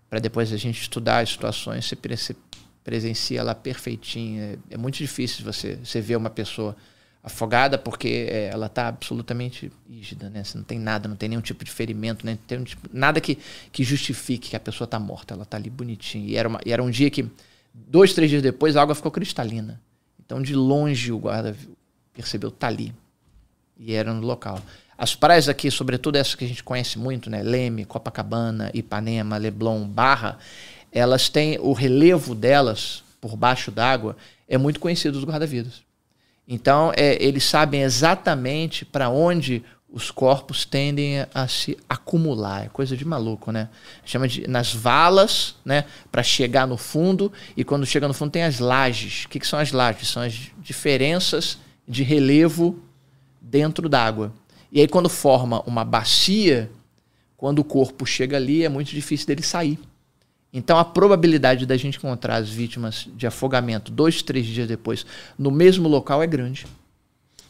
para 0.08 0.20
depois 0.20 0.54
a 0.54 0.56
gente 0.56 0.80
estudar 0.80 1.18
as 1.18 1.28
situações, 1.28 1.86
você 1.86 2.34
presencia 2.82 3.42
lá 3.42 3.54
perfeitinho. 3.54 4.42
É, 4.42 4.58
é 4.70 4.76
muito 4.78 4.96
difícil 4.96 5.44
você, 5.44 5.76
você 5.84 6.00
ver 6.00 6.16
uma 6.16 6.30
pessoa 6.30 6.74
afogada 7.22 7.78
porque 7.78 8.26
é, 8.28 8.46
ela 8.52 8.66
está 8.66 8.88
absolutamente 8.88 9.70
rígida, 9.88 10.28
né? 10.28 10.42
Você 10.42 10.58
não 10.58 10.64
tem 10.64 10.78
nada, 10.78 11.08
não 11.08 11.14
tem 11.16 11.28
nenhum 11.28 11.40
tipo 11.40 11.64
de 11.64 11.70
ferimento, 11.70 12.26
né? 12.26 12.36
tem 12.48 12.58
um 12.58 12.64
tipo- 12.64 12.88
nada 12.92 13.20
que, 13.20 13.38
que 13.70 13.84
justifique 13.84 14.50
que 14.50 14.56
a 14.56 14.60
pessoa 14.60 14.86
está 14.86 14.98
morta. 14.98 15.34
Ela 15.34 15.44
está 15.44 15.56
ali 15.56 15.70
bonitinha. 15.70 16.26
E 16.26 16.36
era, 16.36 16.48
uma- 16.48 16.60
e 16.66 16.72
era 16.72 16.82
um 16.82 16.90
dia 16.90 17.08
que, 17.10 17.24
dois, 17.72 18.12
três 18.12 18.28
dias 18.30 18.42
depois, 18.42 18.76
a 18.76 18.82
água 18.82 18.94
ficou 18.94 19.10
cristalina. 19.12 19.80
Então, 20.24 20.42
de 20.42 20.54
longe, 20.54 21.12
o 21.12 21.18
guarda 21.18 21.56
percebeu, 22.12 22.50
tá 22.50 22.66
ali. 22.66 22.92
E 23.78 23.92
era 23.94 24.12
no 24.12 24.20
local. 24.26 24.60
As 24.98 25.14
praias 25.14 25.48
aqui, 25.48 25.70
sobretudo 25.70 26.16
essas 26.16 26.34
que 26.34 26.44
a 26.44 26.48
gente 26.48 26.62
conhece 26.64 26.98
muito, 26.98 27.30
né? 27.30 27.42
Leme, 27.42 27.84
Copacabana, 27.84 28.70
Ipanema, 28.74 29.36
Leblon, 29.36 29.84
Barra, 29.86 30.38
elas 30.90 31.28
têm 31.28 31.58
o 31.60 31.72
relevo 31.72 32.34
delas 32.34 33.02
por 33.20 33.36
baixo 33.36 33.70
d'água 33.70 34.16
é 34.48 34.58
muito 34.58 34.80
conhecido 34.80 35.18
dos 35.18 35.24
guarda-vidas. 35.28 35.82
Então, 36.46 36.92
é, 36.96 37.22
eles 37.22 37.44
sabem 37.44 37.82
exatamente 37.82 38.84
para 38.84 39.08
onde 39.08 39.64
os 39.92 40.10
corpos 40.10 40.64
tendem 40.64 41.26
a, 41.34 41.46
se 41.46 41.76
acumular. 41.88 42.64
É 42.64 42.68
coisa 42.68 42.96
de 42.96 43.04
maluco, 43.04 43.52
né? 43.52 43.68
Chama 44.04 44.26
de 44.26 44.48
nas 44.48 44.72
valas, 44.72 45.54
né? 45.64 45.84
Para 46.10 46.22
chegar 46.22 46.66
no 46.66 46.78
fundo. 46.78 47.30
E 47.56 47.62
quando 47.62 47.84
chega 47.84 48.08
no 48.08 48.14
fundo 48.14 48.30
tem 48.30 48.42
as 48.42 48.58
lajes. 48.58 49.24
O 49.24 49.28
que, 49.28 49.38
que 49.38 49.46
são 49.46 49.58
as 49.58 49.70
lajes? 49.70 50.08
São 50.08 50.22
as 50.22 50.50
diferenças 50.58 51.58
de 51.86 52.02
relevo 52.02 52.82
dentro 53.40 53.88
d'água. 53.88 54.32
E 54.70 54.80
aí, 54.80 54.88
quando 54.88 55.10
forma 55.10 55.62
uma 55.66 55.84
bacia, 55.84 56.70
quando 57.36 57.58
o 57.58 57.64
corpo 57.64 58.06
chega 58.06 58.38
ali, 58.38 58.64
é 58.64 58.68
muito 58.70 58.90
difícil 58.90 59.26
dele 59.26 59.42
sair. 59.42 59.78
Então, 60.52 60.76
a 60.78 60.84
probabilidade 60.84 61.64
da 61.64 61.76
gente 61.76 61.96
encontrar 61.96 62.36
as 62.36 62.50
vítimas 62.50 63.08
de 63.16 63.26
afogamento 63.26 63.90
dois, 63.90 64.20
três 64.22 64.44
dias 64.46 64.68
depois 64.68 65.06
no 65.38 65.50
mesmo 65.50 65.88
local 65.88 66.22
é 66.22 66.26
grande. 66.26 66.66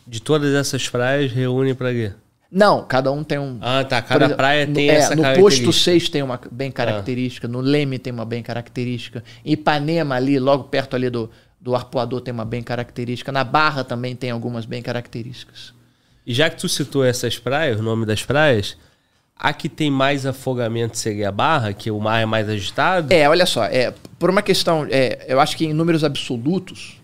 De 0.07 0.21
todas 0.21 0.55
essas 0.55 0.89
praias, 0.89 1.33
reúne 1.33 1.75
pra 1.75 1.93
quê? 1.93 2.13
Não, 2.51 2.85
cada 2.85 3.11
um 3.11 3.25
tem 3.25 3.39
um. 3.39 3.59
Ah, 3.63 3.83
tá. 3.83 4.03
Cada 4.03 4.27
exemplo, 4.27 4.37
praia 4.37 4.67
no- 4.67 4.75
tem 4.75 4.91
é, 4.91 4.95
essa 4.95 5.17
No 5.17 5.23
característica. 5.23 5.67
posto 5.67 5.81
6 5.83 6.09
tem 6.11 6.23
uma 6.23 6.39
bem 6.51 6.71
característica, 6.71 7.49
no 7.49 7.61
Leme 7.61 7.99
tem 7.99 8.13
uma 8.13 8.27
bem 8.27 8.43
característica, 8.43 9.25
em 9.45 9.53
Ipanema 9.53 10.15
ali, 10.17 10.39
logo 10.39 10.65
perto 10.65 10.95
ali 10.95 11.09
do, 11.09 11.31
do 11.61 11.75
Arpoador 11.75 12.21
tem 12.21 12.33
uma 12.35 12.45
bem 12.45 12.63
característica, 12.63 13.33
na 13.33 13.43
Barra 13.43 13.83
também 13.85 14.15
tem 14.15 14.31
algumas 14.31 14.67
bem 14.67 14.83
características. 14.83 15.73
E 16.27 16.35
já 16.35 16.51
que 16.51 16.57
tu 16.61 16.69
citou 16.69 17.05
essas 17.05 17.39
praias, 17.39 17.81
o 17.81 17.83
nome 17.83 18.05
das 18.05 18.23
praias, 18.23 18.77
a 19.37 19.53
que 19.53 19.69
tem 19.69 19.91
mais 19.91 20.25
afogamento 20.25 20.97
seria 20.97 21.29
a 21.29 21.33
Barra, 21.33 21.73
que 21.73 21.91
o 21.91 21.99
mar 21.99 22.21
é 22.21 22.27
mais 22.27 22.49
agitado? 22.49 23.13
É, 23.13 23.29
olha 23.29 23.47
só, 23.47 23.65
é, 23.65 23.93
por 24.19 24.31
uma 24.31 24.43
questão, 24.43 24.87
é, 24.91 25.25
eu 25.29 25.41
acho 25.41 25.57
que 25.57 25.65
em 25.65 25.73
números 25.73 26.05
absolutos, 26.05 27.01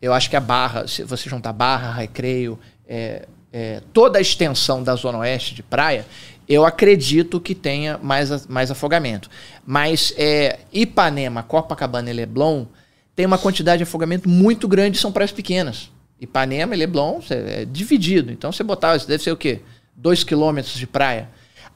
eu 0.00 0.12
acho 0.12 0.30
que 0.30 0.36
a 0.36 0.40
Barra, 0.40 0.86
se 0.86 1.02
você 1.02 1.28
juntar 1.28 1.52
Barra, 1.52 1.92
Recreio, 1.92 2.58
é, 2.88 3.26
é, 3.52 3.82
toda 3.92 4.18
a 4.18 4.22
extensão 4.22 4.82
da 4.82 4.94
Zona 4.94 5.18
Oeste 5.18 5.54
de 5.54 5.62
praia, 5.62 6.06
eu 6.48 6.64
acredito 6.64 7.40
que 7.40 7.54
tenha 7.54 7.98
mais, 7.98 8.46
mais 8.46 8.70
afogamento. 8.70 9.30
Mas 9.64 10.12
é, 10.16 10.60
Ipanema, 10.72 11.42
Copacabana 11.42 12.10
e 12.10 12.12
Leblon 12.12 12.66
tem 13.14 13.26
uma 13.26 13.38
quantidade 13.38 13.78
de 13.78 13.82
afogamento 13.84 14.28
muito 14.28 14.66
grande, 14.66 14.98
são 14.98 15.12
praias 15.12 15.32
pequenas. 15.32 15.90
Ipanema 16.20 16.74
e 16.74 16.78
Leblon 16.78 17.20
é 17.30 17.64
dividido. 17.64 18.32
Então 18.32 18.50
você 18.50 18.62
botar, 18.62 18.96
deve 18.98 19.22
ser 19.22 19.32
o 19.32 19.36
quê? 19.36 19.60
Dois 19.94 20.24
quilômetros 20.24 20.74
de 20.74 20.86
praia. 20.86 21.28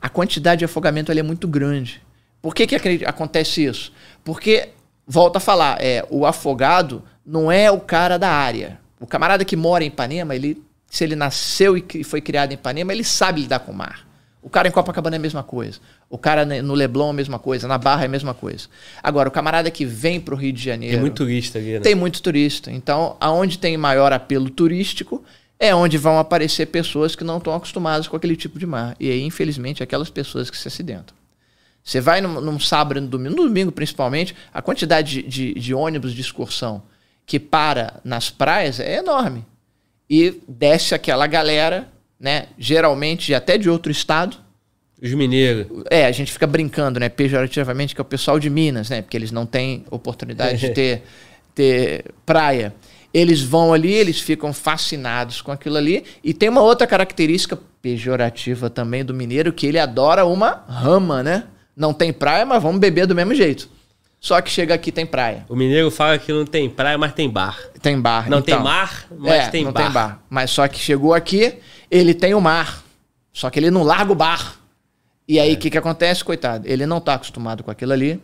A 0.04 0.08
quantidade 0.10 0.58
de 0.58 0.66
afogamento 0.66 1.10
ali 1.10 1.20
é 1.20 1.22
muito 1.22 1.48
grande. 1.48 2.02
Por 2.42 2.54
que, 2.54 2.66
que 2.66 3.06
acontece 3.06 3.64
isso? 3.64 3.90
Porque, 4.22 4.68
volta 5.06 5.38
a 5.38 5.40
falar, 5.40 5.78
é, 5.80 6.04
o 6.10 6.26
afogado 6.26 7.02
não 7.24 7.50
é 7.50 7.70
o 7.70 7.80
cara 7.80 8.18
da 8.18 8.28
área. 8.28 8.78
O 9.00 9.06
camarada 9.06 9.46
que 9.46 9.56
mora 9.56 9.82
em 9.82 9.86
Ipanema, 9.86 10.34
ele, 10.34 10.62
se 10.90 11.04
ele 11.04 11.16
nasceu 11.16 11.74
e 11.78 12.04
foi 12.04 12.20
criado 12.20 12.50
em 12.50 12.54
Ipanema, 12.54 12.92
ele 12.92 13.02
sabe 13.02 13.40
lidar 13.40 13.60
com 13.60 13.72
o 13.72 13.74
mar. 13.74 14.06
O 14.42 14.50
cara 14.50 14.68
em 14.68 14.70
Copacabana 14.70 15.16
é 15.16 15.18
a 15.18 15.22
mesma 15.22 15.42
coisa. 15.42 15.80
O 16.10 16.18
cara 16.18 16.44
no 16.44 16.74
Leblon 16.74 17.06
é 17.06 17.10
a 17.10 17.14
mesma 17.14 17.38
coisa. 17.38 17.66
Na 17.66 17.78
Barra 17.78 18.02
é 18.02 18.04
a 18.04 18.10
mesma 18.10 18.34
coisa. 18.34 18.68
Agora, 19.02 19.30
o 19.30 19.32
camarada 19.32 19.70
que 19.70 19.86
vem 19.86 20.20
para 20.20 20.34
o 20.34 20.36
Rio 20.36 20.52
de 20.52 20.62
Janeiro. 20.62 20.96
Tem 20.96 21.00
muito 21.00 21.16
turista 21.16 21.58
ali, 21.58 21.72
né? 21.72 21.80
Tem 21.80 21.94
muito 21.94 22.20
turista. 22.20 22.70
Então, 22.70 23.16
aonde 23.18 23.56
tem 23.56 23.74
maior 23.78 24.12
apelo 24.12 24.50
turístico 24.50 25.24
é 25.58 25.74
onde 25.74 25.96
vão 25.98 26.18
aparecer 26.18 26.66
pessoas 26.66 27.14
que 27.16 27.24
não 27.24 27.38
estão 27.38 27.54
acostumadas 27.54 28.06
com 28.08 28.16
aquele 28.16 28.36
tipo 28.36 28.58
de 28.58 28.66
mar. 28.66 28.96
E 28.98 29.10
aí, 29.10 29.22
infelizmente, 29.22 29.82
aquelas 29.82 30.10
pessoas 30.10 30.50
que 30.50 30.56
se 30.56 30.68
acidentam. 30.68 31.14
Você 31.82 32.00
vai 32.00 32.20
num, 32.20 32.40
num 32.40 32.58
sábado 32.58 32.98
e 32.98 33.00
no 33.00 33.08
domingo, 33.08 33.36
no 33.36 33.42
domingo 33.44 33.70
principalmente, 33.72 34.34
a 34.52 34.62
quantidade 34.62 35.22
de, 35.22 35.28
de- 35.52 35.54
de 35.60 35.74
ônibus 35.74 36.12
de 36.14 36.20
excursão 36.20 36.82
que 37.26 37.38
para 37.38 38.00
nas 38.04 38.30
praias 38.30 38.80
é 38.80 38.96
enorme. 38.98 39.44
E 40.08 40.40
desce 40.48 40.94
aquela 40.94 41.26
galera, 41.26 41.88
né? 42.20 42.46
Geralmente 42.58 43.34
até 43.34 43.56
de 43.56 43.68
outro 43.70 43.90
estado, 43.92 44.36
Os 45.02 45.12
mineiros. 45.12 45.66
é, 45.90 46.06
a 46.06 46.12
gente 46.12 46.32
fica 46.32 46.46
brincando, 46.46 46.98
né, 47.00 47.08
pejorativamente, 47.08 47.94
que 47.94 48.00
é 48.00 48.02
o 48.02 48.04
pessoal 48.04 48.38
de 48.38 48.48
Minas, 48.50 48.88
né, 48.90 49.02
porque 49.02 49.16
eles 49.16 49.30
não 49.32 49.44
têm 49.46 49.84
oportunidade 49.90 50.58
de 50.58 50.70
ter, 50.70 51.02
ter 51.54 52.04
praia. 52.26 52.74
Eles 53.14 53.40
vão 53.40 53.72
ali, 53.72 53.92
eles 53.92 54.20
ficam 54.20 54.52
fascinados 54.52 55.40
com 55.40 55.52
aquilo 55.52 55.76
ali. 55.76 56.04
E 56.24 56.34
tem 56.34 56.48
uma 56.48 56.60
outra 56.62 56.84
característica 56.84 57.56
pejorativa 57.80 58.68
também 58.68 59.04
do 59.04 59.14
mineiro, 59.14 59.52
que 59.52 59.66
ele 59.68 59.78
adora 59.78 60.26
uma 60.26 60.64
rama, 60.68 61.22
né? 61.22 61.44
Não 61.76 61.94
tem 61.94 62.12
praia, 62.12 62.44
mas 62.44 62.60
vamos 62.60 62.80
beber 62.80 63.06
do 63.06 63.14
mesmo 63.14 63.32
jeito. 63.34 63.68
Só 64.20 64.40
que 64.40 64.50
chega 64.50 64.74
aqui 64.74 64.90
tem 64.90 65.04
praia. 65.06 65.44
O 65.48 65.54
mineiro 65.54 65.90
fala 65.90 66.18
que 66.18 66.32
não 66.32 66.44
tem 66.44 66.68
praia, 66.68 66.96
mas 66.98 67.12
tem 67.12 67.28
bar. 67.30 67.56
Tem 67.80 68.00
bar. 68.00 68.28
Não 68.28 68.38
então. 68.38 68.56
tem 68.56 68.64
mar, 68.64 69.06
mas 69.16 69.32
é, 69.32 69.48
tem 69.50 69.64
não 69.64 69.72
bar. 69.72 69.82
tem 69.82 69.92
bar. 69.92 70.22
Mas 70.28 70.50
só 70.50 70.66
que 70.66 70.78
chegou 70.78 71.12
aqui, 71.14 71.54
ele 71.90 72.14
tem 72.14 72.34
o 72.34 72.40
mar. 72.40 72.82
Só 73.32 73.50
que 73.50 73.58
ele 73.60 73.70
não 73.70 73.82
larga 73.82 74.10
o 74.10 74.14
bar. 74.14 74.56
E 75.28 75.38
É. 75.38 75.42
aí, 75.42 75.54
o 75.54 75.56
que, 75.58 75.70
que 75.70 75.78
acontece, 75.78 76.24
coitado? 76.24 76.66
Ele 76.66 76.86
não 76.86 77.00
tá 77.00 77.14
acostumado 77.14 77.62
com 77.62 77.70
aquilo 77.70 77.92
ali. 77.92 78.20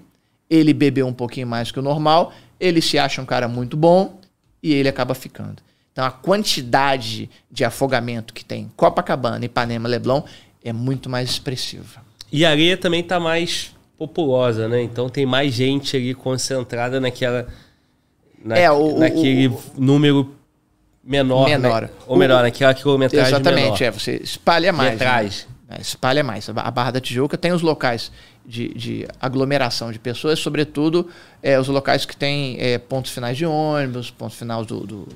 Ele 0.49 0.73
bebeu 0.73 1.07
um 1.07 1.13
pouquinho 1.13 1.47
mais 1.47 1.71
que 1.71 1.79
o 1.79 1.83
normal. 1.83 2.33
Ele 2.59 2.81
se 2.81 2.99
acha 2.99 3.21
um 3.21 3.27
cara 3.27 3.47
muito 3.47 3.77
bom. 3.77 4.20
E 4.63 4.73
ele 4.73 4.89
acaba 4.89 5.15
ficando. 5.15 5.57
Então, 5.93 6.05
a 6.05 6.11
quantidade 6.11 7.29
de 7.51 7.65
afogamento 7.65 8.33
que 8.35 8.45
tem 8.45 8.63
em 8.65 8.69
Copacabana, 8.77 9.45
Ipanema, 9.45 9.89
Leblon 9.89 10.23
é 10.65 10.73
muito 10.73 11.09
mais 11.11 11.31
expressiva. 11.31 12.01
E 12.31 12.45
a 12.45 12.51
areia 12.51 12.77
também 12.77 13.03
tá 13.03 13.19
mais 13.19 13.75
populosa, 13.99 14.69
né? 14.69 14.83
Então 14.83 15.09
tem 15.09 15.27
mais 15.27 15.53
gente 15.53 15.97
ali 15.97 16.15
concentrada 16.15 17.01
naquela. 17.01 17.49
na- 18.43 18.57
É, 18.59 18.71
o- 18.71 18.99
naquele 18.99 19.49
o- 19.49 19.61
número 19.77 20.35
menor. 21.05 21.47
Menor. 21.49 21.83
né? 21.83 21.91
Ou 22.07 22.17
melhor, 22.17 22.43
naquela 22.43 22.73
quilometragem 22.73 23.29
Exatamente, 23.35 23.63
menor. 23.65 23.83
é. 23.83 23.91
Você 23.91 24.17
espalha 24.23 24.73
mais. 24.73 24.93
Metragem. 24.93 25.47
né? 25.69 25.77
É, 25.77 25.81
espalha 25.81 26.25
mais. 26.25 26.49
A 26.49 26.71
Barra 26.71 26.91
da 26.93 27.01
Tijuca 27.01 27.37
tem 27.37 27.53
os 27.53 27.63
locais 27.63 28.11
de, 28.51 28.69
de 28.75 29.07
aglomeração 29.21 29.93
de 29.93 29.99
pessoas, 29.99 30.39
sobretudo 30.41 31.09
é, 31.43 31.59
os 31.59 31.69
locais 31.69 32.05
que 32.05 32.17
têm 32.17 32.57
é, 32.59 32.79
pontos 32.79 33.13
finais 33.13 33.37
de 33.37 33.47
ônibus, 33.47 34.11
pontos 34.11 34.37
finais 34.37 34.67
do, 34.67 34.81
do- 34.81 35.09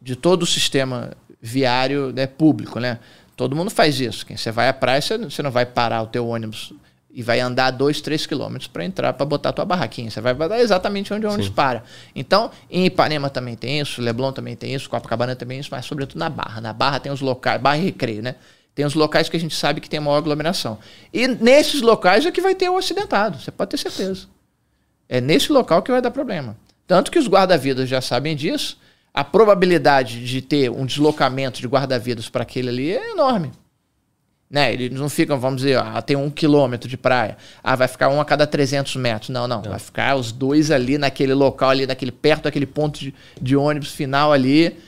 de 0.00 0.14
todo 0.16 0.42
o 0.42 0.46
sistema 0.46 1.12
viário 1.40 2.12
né, 2.12 2.26
público, 2.26 2.78
né? 2.78 2.98
Todo 3.36 3.56
mundo 3.56 3.70
faz 3.70 3.98
isso. 4.00 4.24
Quem 4.24 4.36
você 4.36 4.50
vai 4.52 4.68
à 4.68 4.72
praia, 4.72 5.00
você, 5.00 5.18
você 5.18 5.42
não 5.42 5.50
vai 5.50 5.66
parar 5.66 6.02
o 6.02 6.06
teu 6.06 6.26
ônibus 6.26 6.72
e 7.14 7.22
vai 7.22 7.40
andar 7.40 7.70
dois, 7.72 8.00
três 8.00 8.24
quilômetros 8.26 8.68
para 8.68 8.84
entrar, 8.84 9.12
para 9.12 9.26
botar 9.26 9.48
a 9.50 9.52
tua 9.52 9.64
barraquinha. 9.64 10.10
Você 10.10 10.20
vai 10.20 10.34
dar 10.34 10.60
exatamente 10.60 11.12
onde 11.12 11.26
o 11.26 11.28
ônibus 11.30 11.48
para. 11.54 11.82
Então, 12.14 12.50
em 12.70 12.86
Ipanema 12.86 13.28
também 13.28 13.54
tem 13.56 13.80
isso, 13.80 14.00
Leblon 14.00 14.32
também 14.32 14.54
tem 14.56 14.74
isso, 14.74 14.88
Copacabana 14.88 15.34
também 15.36 15.56
tem 15.56 15.60
isso, 15.60 15.68
mas 15.72 15.84
sobretudo 15.84 16.18
na 16.18 16.28
Barra. 16.30 16.60
Na 16.60 16.72
Barra 16.72 17.00
tem 17.00 17.10
os 17.12 17.20
locais, 17.20 17.60
Barra 17.60 17.78
e 17.78 17.84
Recreio, 17.84 18.22
né? 18.22 18.36
Tem 18.74 18.84
os 18.84 18.94
locais 18.94 19.28
que 19.28 19.36
a 19.36 19.40
gente 19.40 19.54
sabe 19.54 19.80
que 19.80 19.90
tem 19.90 20.00
maior 20.00 20.16
aglomeração. 20.16 20.78
E 21.12 21.28
nesses 21.28 21.82
locais 21.82 22.24
é 22.24 22.30
que 22.30 22.40
vai 22.40 22.54
ter 22.54 22.68
o 22.68 22.76
acidentado, 22.76 23.38
você 23.38 23.50
pode 23.50 23.70
ter 23.70 23.78
certeza. 23.78 24.26
É 25.08 25.20
nesse 25.20 25.52
local 25.52 25.82
que 25.82 25.90
vai 25.90 26.00
dar 26.00 26.10
problema. 26.10 26.56
Tanto 26.86 27.10
que 27.10 27.18
os 27.18 27.28
guarda-vidas 27.28 27.88
já 27.88 28.00
sabem 28.00 28.34
disso. 28.34 28.78
A 29.12 29.22
probabilidade 29.22 30.24
de 30.24 30.40
ter 30.40 30.70
um 30.70 30.86
deslocamento 30.86 31.60
de 31.60 31.66
guarda-vidas 31.66 32.30
para 32.30 32.42
aquele 32.42 32.70
ali 32.70 32.92
é 32.92 33.10
enorme. 33.10 33.52
Né? 34.50 34.72
Eles 34.72 34.98
não 34.98 35.08
ficam, 35.08 35.38
vamos 35.38 35.62
dizer, 35.62 35.78
ah, 35.78 36.00
tem 36.02 36.16
um 36.16 36.28
quilômetro 36.28 36.88
de 36.88 36.96
praia. 36.96 37.38
Ah, 37.62 37.74
vai 37.74 37.88
ficar 37.88 38.08
um 38.08 38.20
a 38.20 38.24
cada 38.24 38.46
300 38.46 38.96
metros. 38.96 39.30
Não, 39.30 39.48
não. 39.48 39.62
Vai 39.62 39.78
ficar 39.78 40.16
os 40.16 40.32
dois 40.32 40.70
ali 40.70 40.98
naquele 40.98 41.32
local, 41.32 41.70
ali, 41.70 41.86
naquele, 41.86 42.12
perto 42.12 42.44
daquele 42.44 42.66
ponto 42.66 43.00
de, 43.00 43.14
de 43.40 43.56
ônibus 43.56 43.92
final 43.92 44.32
ali, 44.32 44.78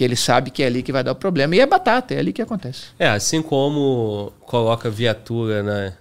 que 0.00 0.04
ele 0.04 0.16
sabe 0.16 0.50
que 0.50 0.62
é 0.62 0.66
ali 0.66 0.82
que 0.82 0.90
vai 0.90 1.04
dar 1.04 1.12
o 1.12 1.14
problema. 1.14 1.54
E 1.54 1.60
é 1.60 1.66
batata, 1.66 2.14
é 2.14 2.18
ali 2.18 2.32
que 2.32 2.40
acontece. 2.40 2.84
É, 2.98 3.06
assim 3.06 3.42
como 3.42 4.32
coloca 4.46 4.88
viatura 4.88 5.62
na, 5.62 5.92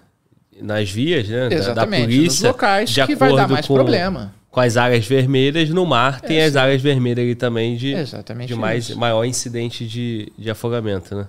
nas 0.62 0.90
vias, 0.90 1.28
né? 1.28 1.50
da- 1.50 1.56
Exatamente, 1.56 2.00
Da 2.02 2.06
polícia. 2.08 2.28
nos 2.28 2.42
locais 2.54 2.90
de 2.92 3.06
que 3.06 3.14
vai 3.14 3.36
dar 3.36 3.50
mais 3.50 3.68
com, 3.68 3.74
problema. 3.74 4.34
Com 4.50 4.62
as 4.62 4.78
áreas 4.78 5.06
vermelhas, 5.06 5.70
no 5.70 5.86
mar 5.86 6.22
tem 6.22 6.38
É, 6.38 6.46
as 6.46 6.56
áreas 6.56 6.82
vermelhas 6.82 7.26
ali 7.26 7.36
também 7.36 7.76
de, 7.76 7.92
Exatamente 7.94 8.48
de 8.48 8.56
mais, 8.56 8.88
isso. 8.88 8.98
maior 8.98 9.26
incidente 9.26 9.86
de, 9.86 10.32
de 10.38 10.50
afogamento, 10.50 11.14
né? 11.14 11.28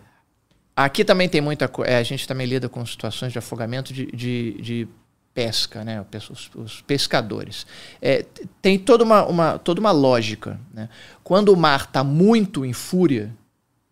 Aqui 0.77 1.05
também 1.05 1.29
tem 1.29 1.41
muita 1.41 1.67
coisa. 1.67 1.99
a 1.99 2.03
gente 2.05 2.25
também 2.29 2.47
lida 2.47 2.69
com 2.69 2.87
situações 2.87 3.33
de 3.33 3.39
afogamento 3.41 3.93
de, 3.93 4.07
de, 4.13 4.53
de 4.63 4.89
pesca, 5.35 5.85
né? 5.85 6.05
Os, 6.31 6.51
os 6.55 6.81
pescadores. 6.83 7.67
É, 8.03 8.25
tem 8.61 8.79
toda 8.79 9.05
uma, 9.05 9.25
uma, 9.27 9.59
toda 9.59 9.81
uma 9.81 9.91
lógica. 9.93 10.59
Né? 10.75 10.89
Quando 11.23 11.51
o 11.53 11.57
mar 11.57 11.83
está 11.83 12.03
muito 12.05 12.65
em 12.65 12.73
fúria, 12.73 13.35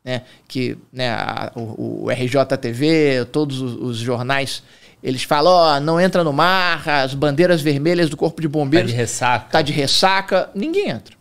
né? 0.05 0.23
que 0.47 0.77
né, 0.93 1.11
a- 1.11 1.53
o, 1.55 2.05
o 2.07 2.11
RJTV, 2.11 3.27
todos 3.33 3.61
os, 3.61 3.75
os 3.75 3.97
jornais, 3.99 4.63
eles 5.03 5.23
falam: 5.23 5.53
ó, 5.53 5.81
não 5.81 6.01
entra 6.01 6.25
no 6.25 6.33
mar, 6.33 6.89
as 6.89 7.15
bandeiras 7.15 7.61
vermelhas 7.63 8.11
do 8.11 8.17
Corpo 8.17 8.41
de 8.41 8.49
Tá 8.49 8.53
Bombeiros 8.53 8.91
de 8.91 8.97
ressaca. 8.97 9.49
tá 9.51 9.63
de 9.63 9.73
ressaca, 9.73 10.51
ninguém 10.55 10.89
entra. 10.91 11.17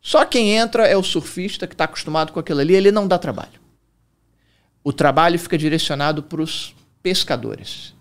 Só 0.00 0.24
quem 0.24 0.50
entra 0.56 0.86
é 0.86 0.96
o 0.96 1.02
surfista 1.02 1.66
que 1.66 1.74
está 1.74 1.84
acostumado 1.84 2.32
com 2.32 2.40
aquilo 2.40 2.60
ali, 2.60 2.74
ele 2.74 2.90
não 2.90 3.06
dá 3.06 3.18
trabalho. 3.18 3.60
O 4.82 4.92
trabalho 4.92 5.38
fica 5.38 5.56
direcionado 5.56 6.22
para 6.24 6.42
os 6.42 6.74
pescadores. 7.02 7.94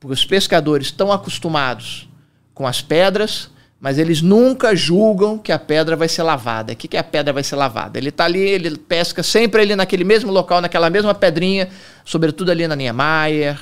Porque 0.00 0.14
os 0.14 0.24
pescadores 0.24 0.86
estão 0.88 1.12
acostumados 1.12 2.08
com 2.54 2.66
as 2.66 2.80
pedras, 2.80 3.50
mas 3.78 3.98
eles 3.98 4.20
nunca 4.22 4.74
julgam 4.74 5.38
que 5.38 5.52
a 5.52 5.58
pedra 5.58 5.94
vai 5.94 6.08
ser 6.08 6.22
lavada. 6.22 6.72
O 6.72 6.76
que, 6.76 6.88
que 6.88 6.96
a 6.96 7.04
pedra 7.04 7.32
vai 7.32 7.42
ser 7.44 7.56
lavada? 7.56 7.98
Ele 7.98 8.08
está 8.08 8.24
ali, 8.24 8.40
ele 8.40 8.76
pesca 8.76 9.22
sempre 9.22 9.60
ali 9.62 9.76
naquele 9.76 10.04
mesmo 10.04 10.32
local, 10.32 10.60
naquela 10.60 10.88
mesma 10.90 11.14
pedrinha, 11.14 11.68
sobretudo 12.04 12.50
ali 12.50 12.66
na 12.66 12.74
Niemeyer, 12.74 13.58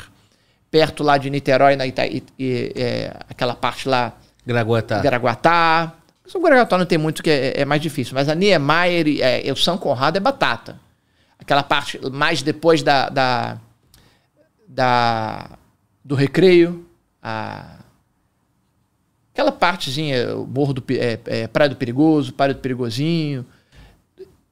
perto 0.70 1.02
lá 1.02 1.18
de 1.18 1.28
Niterói, 1.30 1.76
na 1.76 1.86
Ita, 1.86 2.06
e, 2.06 2.22
e, 2.38 2.72
é, 2.76 3.16
aquela 3.28 3.54
parte 3.54 3.88
lá 3.88 4.12
Graguatá. 4.46 5.00
Garaguatá. 5.00 5.92
Mas 6.24 6.34
O 6.34 6.40
Garaguatá 6.40 6.78
não 6.78 6.86
tem 6.86 6.98
muito 6.98 7.22
que 7.22 7.30
é, 7.30 7.60
é 7.60 7.64
mais 7.64 7.80
difícil, 7.82 8.14
mas 8.14 8.28
a 8.28 8.34
Niemeyer 8.34 9.06
e 9.08 9.22
é, 9.22 9.52
o 9.52 9.56
São 9.56 9.76
Conrado 9.78 10.16
é 10.16 10.20
batata. 10.20 10.78
Aquela 11.38 11.62
parte 11.62 11.98
mais 12.10 12.42
depois 12.42 12.82
da, 12.82 13.08
da, 13.08 13.58
da- 14.66 15.50
do 16.08 16.14
recreio, 16.14 16.86
a, 17.22 17.80
aquela 19.30 19.52
partezinha, 19.52 20.34
o 20.38 20.46
Morro 20.46 20.72
do 20.72 20.82
é, 20.88 21.18
é, 21.26 21.46
Praia 21.46 21.68
do 21.68 21.76
Perigoso, 21.76 22.32
Praia 22.32 22.54
do 22.54 22.60
Perigosinho. 22.60 23.44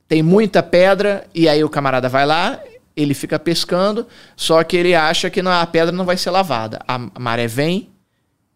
Tem 0.06 0.22
muita 0.22 0.62
pedra 0.62 1.26
e 1.34 1.48
aí 1.48 1.64
o 1.64 1.70
camarada 1.70 2.10
vai 2.10 2.26
lá, 2.26 2.60
ele 2.94 3.14
fica 3.14 3.38
pescando, 3.38 4.06
só 4.36 4.62
que 4.62 4.76
ele 4.76 4.94
acha 4.94 5.30
que 5.30 5.40
não- 5.40 5.50
a 5.50 5.66
pedra 5.66 5.90
não 5.90 6.04
vai 6.04 6.18
ser 6.18 6.28
lavada. 6.28 6.78
A 6.86 6.98
maré 6.98 7.46
vem, 7.46 7.88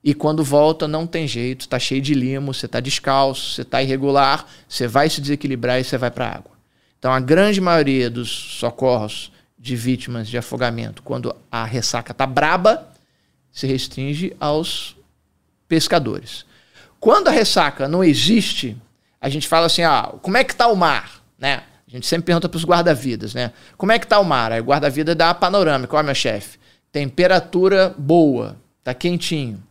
e 0.04 0.12
quando 0.12 0.44
volta, 0.44 0.86
não 0.86 1.06
tem 1.06 1.26
jeito, 1.26 1.68
tá 1.70 1.78
cheio 1.78 2.02
de 2.02 2.12
limo, 2.12 2.52
você 2.52 2.68
tá 2.68 2.80
descalço, 2.80 3.54
você 3.54 3.64
tá 3.64 3.82
irregular, 3.82 4.44
você 4.68 4.86
vai 4.86 5.08
se 5.08 5.22
desequilibrar 5.22 5.80
e 5.80 5.84
você 5.84 5.96
vai 5.96 6.10
para 6.10 6.26
a 6.26 6.36
água. 6.36 6.52
Então, 6.98 7.10
a 7.10 7.18
grande 7.20 7.62
maioria 7.62 8.10
dos 8.10 8.28
socorros 8.30 9.32
de 9.58 9.74
vítimas 9.74 10.28
de 10.28 10.36
afogamento, 10.36 11.02
quando 11.02 11.34
a 11.50 11.64
ressaca 11.64 12.12
tá 12.12 12.26
braba, 12.26 12.89
se 13.52 13.66
restringe 13.66 14.34
aos 14.38 14.96
pescadores. 15.68 16.44
Quando 16.98 17.28
a 17.28 17.30
ressaca 17.30 17.88
não 17.88 18.04
existe, 18.04 18.76
a 19.20 19.28
gente 19.28 19.48
fala 19.48 19.66
assim, 19.66 19.82
ah, 19.82 20.12
como 20.20 20.36
é 20.36 20.44
que 20.44 20.54
tá 20.54 20.68
o 20.68 20.76
mar, 20.76 21.22
né? 21.38 21.62
A 21.86 21.90
gente 21.90 22.06
sempre 22.06 22.26
pergunta 22.26 22.48
para 22.48 22.56
os 22.56 22.64
guarda-vidas, 22.64 23.34
né? 23.34 23.52
Como 23.76 23.90
é 23.90 23.98
que 23.98 24.06
tá 24.06 24.20
o 24.20 24.24
mar? 24.24 24.52
Aí 24.52 24.60
o 24.60 24.64
guarda-vida 24.64 25.14
dá 25.14 25.30
a 25.30 25.34
panorâmica, 25.34 25.96
ó, 25.96 26.02
meu 26.02 26.14
chefe, 26.14 26.58
temperatura 26.92 27.94
boa, 27.96 28.56
tá 28.84 28.94
quentinho, 28.94 29.62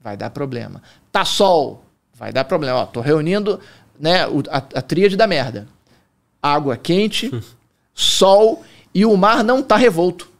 vai 0.00 0.16
dar 0.16 0.30
problema. 0.30 0.82
Tá 1.10 1.24
sol, 1.24 1.84
vai 2.14 2.32
dar 2.32 2.44
problema. 2.44 2.80
Ó, 2.80 2.86
tô 2.86 3.00
reunindo, 3.00 3.60
né, 3.98 4.24
a, 4.50 4.56
a 4.56 4.82
tríade 4.82 5.16
da 5.16 5.26
merda. 5.26 5.66
Água 6.42 6.76
quente, 6.76 7.30
sol 7.94 8.64
e 8.94 9.06
o 9.06 9.16
mar 9.16 9.44
não 9.44 9.62
tá 9.62 9.76
revolto. 9.76 10.31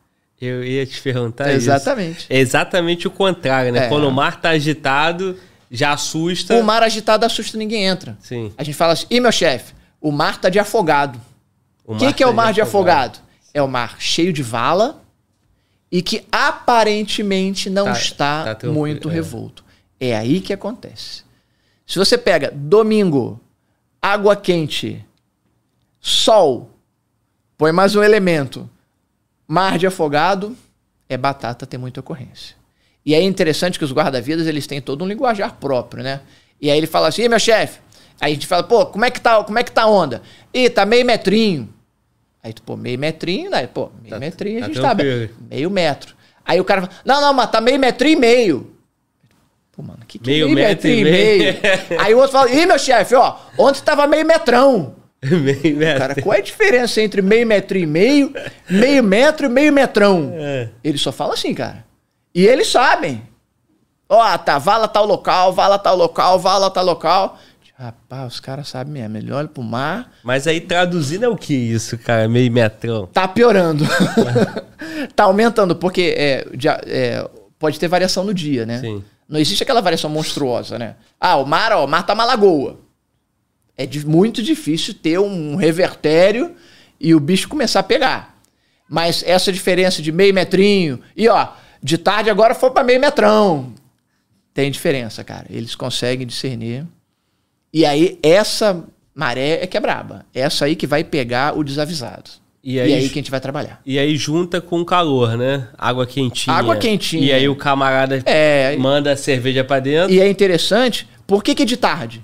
Eu 0.45 0.65
ia 0.65 0.85
te 0.85 1.01
perguntar 1.01 1.47
isso. 1.51 1.71
Exatamente. 1.71 2.27
É 2.29 2.37
exatamente 2.41 3.07
o 3.07 3.11
contrário, 3.13 3.71
né? 3.73 3.87
É. 3.87 3.89
Quando 3.89 4.09
o 4.09 4.11
mar 4.11 4.41
tá 4.41 4.51
agitado, 4.51 5.39
já 5.71 5.93
assusta. 5.93 6.57
O 6.57 6.65
mar 6.65 6.83
agitado 6.83 7.25
assusta 7.25 7.57
ninguém 7.57 7.85
entra. 7.85 8.19
Sim. 8.21 8.53
A 8.59 8.65
gente 8.65 8.75
fala 8.75 8.95
assim, 8.95 9.07
ih, 9.09 9.21
meu 9.21 9.31
chefe, 9.31 9.73
o 10.01 10.11
mar 10.11 10.41
tá 10.41 10.49
de 10.49 10.59
afogado. 10.59 11.21
O 11.85 11.95
que, 11.97 12.13
que 12.13 12.25
é 12.25 12.27
tá 12.27 12.33
o 12.33 12.35
mar 12.35 12.53
de 12.53 12.61
afogado? 12.61 13.21
É 13.55 13.63
o 13.63 13.69
mar 13.69 13.97
cheio 14.01 14.33
de 14.33 14.43
vala 14.43 15.01
e 15.93 16.03
que 16.03 16.27
aparentemente 16.33 17.71
não 17.71 17.85
Tá- 17.85 17.93
está 17.93 18.55
tá 18.57 18.67
muito 18.67 19.09
é. 19.09 19.13
revolto. 19.13 19.65
É 20.01 20.17
aí 20.17 20.41
que 20.41 20.53
acontece. 20.53 21.23
Se 21.87 22.01
você 22.01 22.19
pega 22.19 22.51
domingo, 22.53 23.41
água 24.01 24.35
quente, 24.35 25.05
sol, 26.01 26.71
põe 27.57 27.71
mais 27.71 27.95
um 27.95 28.03
elemento, 28.03 28.69
mar 29.53 29.77
de 29.79 29.87
afogado, 29.87 30.57
é 31.09 31.17
batata, 31.19 31.67
tem 31.67 31.79
muita 31.79 32.01
ocorrência. 32.01 32.57
E 33.05 33.15
é 33.15 33.21
interessante 33.21 33.79
que 33.79 33.85
os 33.85 33.93
guarda-vidas, 33.93 34.47
eles 34.47 34.67
têm 34.67 34.81
todo 34.81 35.05
um 35.05 35.07
linguajar 35.07 35.57
próprio, 35.61 36.03
né? 36.03 36.21
E 36.59 36.71
aí 36.71 36.79
ele 36.79 36.87
fala 36.87 37.09
assim, 37.09 37.23
"Ih, 37.25 37.29
meu 37.29 37.39
chefe, 37.39 37.79
aí 38.19 38.33
a 38.33 38.35
gente 38.35 38.47
fala, 38.47 38.63
pô, 38.63 38.87
como 38.87 39.05
é 39.05 39.11
que 39.11 39.21
tá, 39.21 39.45
como 39.45 39.59
é 39.59 39.63
que 39.63 39.71
tá 39.71 39.83
a 39.83 39.87
onda? 39.87 40.23
Ih, 40.55 40.71
tá 40.71 40.87
meio 40.87 41.05
metrinho. 41.05 41.69
Aí 42.43 42.53
tu, 42.55 42.63
pô, 42.63 42.77
meio 42.79 42.99
metrinho, 42.99 43.51
né? 43.51 43.67
Pô, 43.67 43.91
meio 44.01 44.15
Tá- 44.15 44.19
metrinho 44.19 44.61
tá 44.61 44.65
a 44.67 44.69
gente 44.69 44.81
tá 44.81 44.95
bem. 44.95 45.31
Meio 45.51 45.71
metro. 45.71 46.15
Aí 46.45 46.59
o 46.59 46.65
cara 46.65 46.83
fala, 46.83 46.93
não, 47.05 47.21
não, 47.21 47.35
mas 47.35 47.51
tá 47.51 47.61
meio 47.61 47.79
metrinho 47.79 48.17
e 48.17 48.21
meio. 48.21 48.73
Pô, 49.71 49.83
mano, 49.83 50.01
que, 50.09 50.19
que 50.19 50.31
é 50.31 50.33
Meio 50.33 50.47
meio, 50.47 50.57
metro 50.57 50.89
metrinho 50.89 50.97
e 50.97 51.01
e 51.01 51.13
meio? 51.13 51.39
meio? 51.61 52.01
Aí 52.01 52.15
o 52.15 52.19
outro 52.19 52.33
fala, 52.33 52.51
ih, 52.51 52.65
meu 52.67 52.79
chefe, 52.79 53.15
ó, 53.15 53.37
ontem 53.59 53.83
tava 53.83 54.07
meio 54.07 54.25
metrão. 54.27 54.95
Meio 55.31 55.77
metro. 55.77 55.99
Cara, 56.01 56.15
qual 56.21 56.35
é 56.35 56.39
a 56.39 56.43
diferença 56.43 57.01
entre 57.01 57.23
meio 57.23 57.47
metro 57.47 57.79
e 57.79 57.87
meio, 57.87 58.33
meio 58.69 59.03
metro 59.05 59.47
e 59.47 59.49
meio 59.49 59.73
metrão? 59.73 60.33
É. 60.35 60.69
Eles 60.83 61.01
só 61.01 61.13
falam 61.13 61.35
assim, 61.35 61.55
cara. 61.55 61.85
E 62.35 62.45
eles 62.45 62.67
sabem. 62.69 63.23
Ó, 64.09 64.37
tá, 64.39 64.59
vala 64.59 64.89
tal 64.89 65.07
local, 65.07 65.53
vala 65.53 65.79
tal 65.79 65.97
local, 65.97 66.39
vala 66.39 66.71
tal 66.71 66.85
local. 66.85 67.39
Rapaz, 67.79 68.35
os 68.35 68.41
caras 68.41 68.69
sabem 68.69 68.93
mesmo. 68.93 69.17
Ele 69.17 69.33
olha 69.33 69.49
pro 69.49 69.63
mar, 69.63 70.13
Mas 70.23 70.47
aí 70.47 70.61
traduzindo 70.61 71.25
é 71.25 71.29
o 71.29 71.37
que 71.37 71.55
isso, 71.55 71.97
cara? 71.99 72.29
Meio 72.29 72.51
metrão. 72.53 73.07
tá 73.07 73.27
piorando. 73.27 73.85
tá 75.17 75.25
aumentando, 75.25 75.75
porque 75.77 76.15
é, 76.17 76.47
já- 76.59 76.81
é, 76.87 77.29
pode 77.59 77.79
ter 77.79 77.89
variação 77.89 78.25
no 78.25 78.35
dia, 78.35 78.67
né? 78.67 78.79
Sim. 78.79 79.03
Não 79.29 79.41
existe 79.41 79.63
aquela 79.63 79.81
variação 79.81 80.11
monstruosa, 80.11 80.79
né? 80.79 80.97
Ah, 81.19 81.37
o 81.37 81.47
mar, 81.47 81.73
ó, 81.73 81.85
o 81.85 81.89
mar 81.89 82.05
tá 82.05 82.13
uma 82.13 82.25
lagoa. 82.25 82.79
É 83.77 83.87
de- 83.87 84.07
muito 84.07 84.43
difícil 84.43 84.95
ter 84.95 85.19
um 85.19 85.57
revertério 85.57 86.55
e 87.01 87.15
o 87.15 87.21
bicho 87.21 87.49
começar 87.49 87.81
a 87.81 87.83
pegar. 87.85 88.39
Mas 88.89 89.23
essa 89.27 89.51
diferença 89.53 90.03
de 90.03 90.13
meio 90.13 90.35
metrinho 90.35 91.01
e 91.17 91.29
ó, 91.29 91.49
De 91.85 91.99
tarde 91.99 92.31
agora 92.31 92.55
foi 92.55 92.71
para 92.71 92.85
meio 92.85 93.01
metrão. 93.01 93.73
Tem 94.55 94.71
diferença, 94.71 95.25
cara. 95.25 95.47
Eles 95.51 95.75
conseguem 95.75 96.25
discernir. 96.25 96.87
E 97.73 97.85
aí, 97.85 98.21
essa 98.23 98.85
maré 99.13 99.59
é 99.63 99.67
que 99.67 99.77
é 99.77 99.81
braba. 99.81 100.25
Essa 100.33 100.67
aí 100.67 100.77
que 100.77 100.87
vai 100.87 101.03
pegar 101.03 101.59
o 101.59 101.65
desavisado. 101.65 102.31
E 102.63 102.75
E 102.77 102.81
aí, 102.81 102.95
aí, 102.95 103.09
que 103.09 103.19
a 103.19 103.23
gente 103.23 103.31
vai 103.33 103.41
trabalhar. 103.41 103.81
e 103.85 103.99
aí 103.99 104.15
junta 104.17 104.61
com 104.61 104.85
calor, 104.85 105.37
né? 105.37 105.67
Água 105.77 106.07
quentinha. 106.07 106.55
Água 106.55 106.77
quentinha. 106.77 107.25
E 107.27 107.33
aí 107.33 107.49
o 107.49 107.57
camarada 107.57 108.23
É. 108.27 108.77
manda 108.77 109.11
a 109.11 109.17
cerveja 109.17 109.65
pra 109.65 109.81
dentro, 109.81 110.15
E 110.15 110.21
é 110.21 110.31
interessante, 110.31 111.09
por 111.27 111.43
que, 111.43 111.53
que 111.53 111.65
de 111.65 111.77
tarde? 111.77 112.23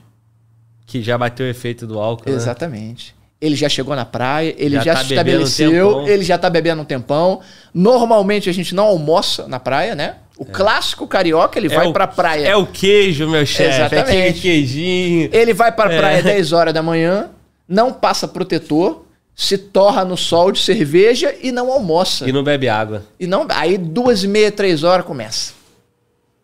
Que 0.88 1.02
já 1.02 1.16
bateu 1.18 1.46
o 1.46 1.48
efeito 1.48 1.86
do 1.86 2.00
álcool, 2.00 2.30
né? 2.30 2.34
Exatamente. 2.34 3.14
Ele 3.40 3.54
já 3.54 3.68
chegou 3.68 3.94
na 3.94 4.04
praia, 4.04 4.52
ele 4.58 4.74
Já 4.76 4.82
já, 4.82 4.94
tá 4.94 4.98
se 5.00 5.04
um 5.04 5.08
estabeleceu, 5.10 6.08
ele 6.08 6.24
já 6.24 6.36
tá 6.36 6.50
bebendo 6.50 6.82
um 6.82 6.84
tempão. 6.84 7.40
Normalmente 7.72 8.50
a 8.50 8.52
gente 8.52 8.74
não 8.74 8.86
almoça 8.86 9.46
na 9.46 9.60
praia, 9.60 9.94
né? 9.94 10.16
O 10.36 10.44
clássico 10.44 11.06
carioca, 11.06 11.58
ele 11.58 11.66
É 11.72 11.76
vai 11.76 11.86
o- 11.86 11.92
pra 11.92 12.06
praia. 12.06 12.46
É 12.48 12.56
o 12.56 12.66
queijo, 12.66 13.28
meu 13.28 13.44
chefe. 13.46 13.76
Exatamente. 13.80 14.10
Aquele 14.18 14.32
queijinho. 14.40 15.30
Ele 15.32 15.52
vai 15.54 15.70
pra 15.70 15.92
É. 15.92 15.96
praia 15.98 16.22
10 16.22 16.50
horas 16.54 16.72
da 16.74 16.82
manhã, 16.82 17.30
não 17.68 17.92
passa 17.92 18.26
protetor, 18.26 19.04
se 19.36 19.56
torra 19.58 20.04
no 20.04 20.16
sol 20.16 20.50
de 20.50 20.58
cerveja 20.60 21.32
e 21.40 21.52
não 21.52 21.70
almoça. 21.70 22.28
E 22.28 22.32
não 22.32 22.42
bebe 22.42 22.68
água. 22.68 23.04
E 23.20 23.26
não, 23.26 23.46
aí 23.50 23.78
duas 23.78 24.24
e 24.24 24.28
meia, 24.28 24.50
três 24.50 24.82
horas 24.82 25.04
começa. 25.06 25.52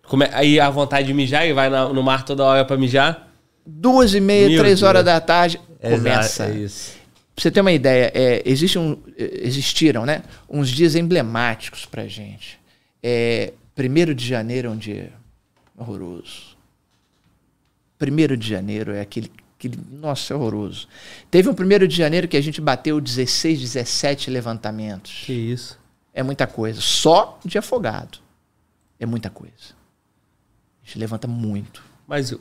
Come- 0.07 0.29
Aí 0.33 0.61
a 0.61 0.69
vontade 0.71 1.07
de 1.09 1.15
mijar 1.15 1.47
e 1.49 1.53
vai 1.53 1.69
na- 1.71 1.89
no 1.89 2.03
mar 2.03 2.25
toda 2.25 2.45
hora 2.45 2.65
pra 2.65 2.77
mijar. 2.77 3.24
Duas 3.67 4.15
e 4.15 4.21
meia, 4.21 4.49
Meu 4.49 4.59
três 4.59 4.81
Deus. 4.81 4.89
horas 4.89 5.05
da 5.05 5.21
tarde, 5.21 5.59
começa. 5.81 6.47
É 6.47 6.55
isso. 6.55 6.93
Pra 7.35 7.43
você 7.43 7.51
ter 7.51 7.61
uma 7.61 7.73
ideia, 7.73 8.13
é, 8.15 8.43
existe 8.45 8.79
um- 8.79 8.97
eh, 9.19 9.41
existiram 9.43 10.05
né, 10.07 10.23
uns 10.49 10.69
dias 10.69 10.95
emblemáticos 10.95 11.85
pra 11.87 12.07
gente. 12.07 12.61
É, 13.03 13.53
1 13.77 14.15
de 14.15 14.27
janeiro 14.27 14.69
é 14.69 14.71
um 14.71 14.77
dia 14.77 15.13
horroroso. 15.77 16.55
1 17.99 18.37
de 18.37 18.49
janeiro 18.49 18.93
é 18.93 19.01
aquele, 19.01 19.33
aquele. 19.59 19.79
Nossa, 19.91 20.33
é 20.33 20.37
horroroso. 20.37 20.87
Teve 21.31 21.49
um 21.49 21.55
1 21.55 21.87
de 21.89 21.97
janeiro 21.97 22.29
que 22.29 22.37
a 22.37 22.41
gente 22.41 22.61
bateu 22.61 23.01
16, 23.01 23.61
17 23.61 24.31
levantamentos. 24.31 25.23
Que 25.25 25.33
isso. 25.33 25.79
É 26.13 26.23
muita 26.23 26.47
coisa. 26.47 26.81
Só 26.81 27.39
de 27.45 27.59
afogado. 27.59 28.19
É 29.01 29.07
muita 29.07 29.29
coisa. 29.31 29.75
A 30.83 30.87
gente 30.87 30.99
levanta 30.99 31.27
muito. 31.27 31.83
Mas 32.07 32.33
o, 32.33 32.39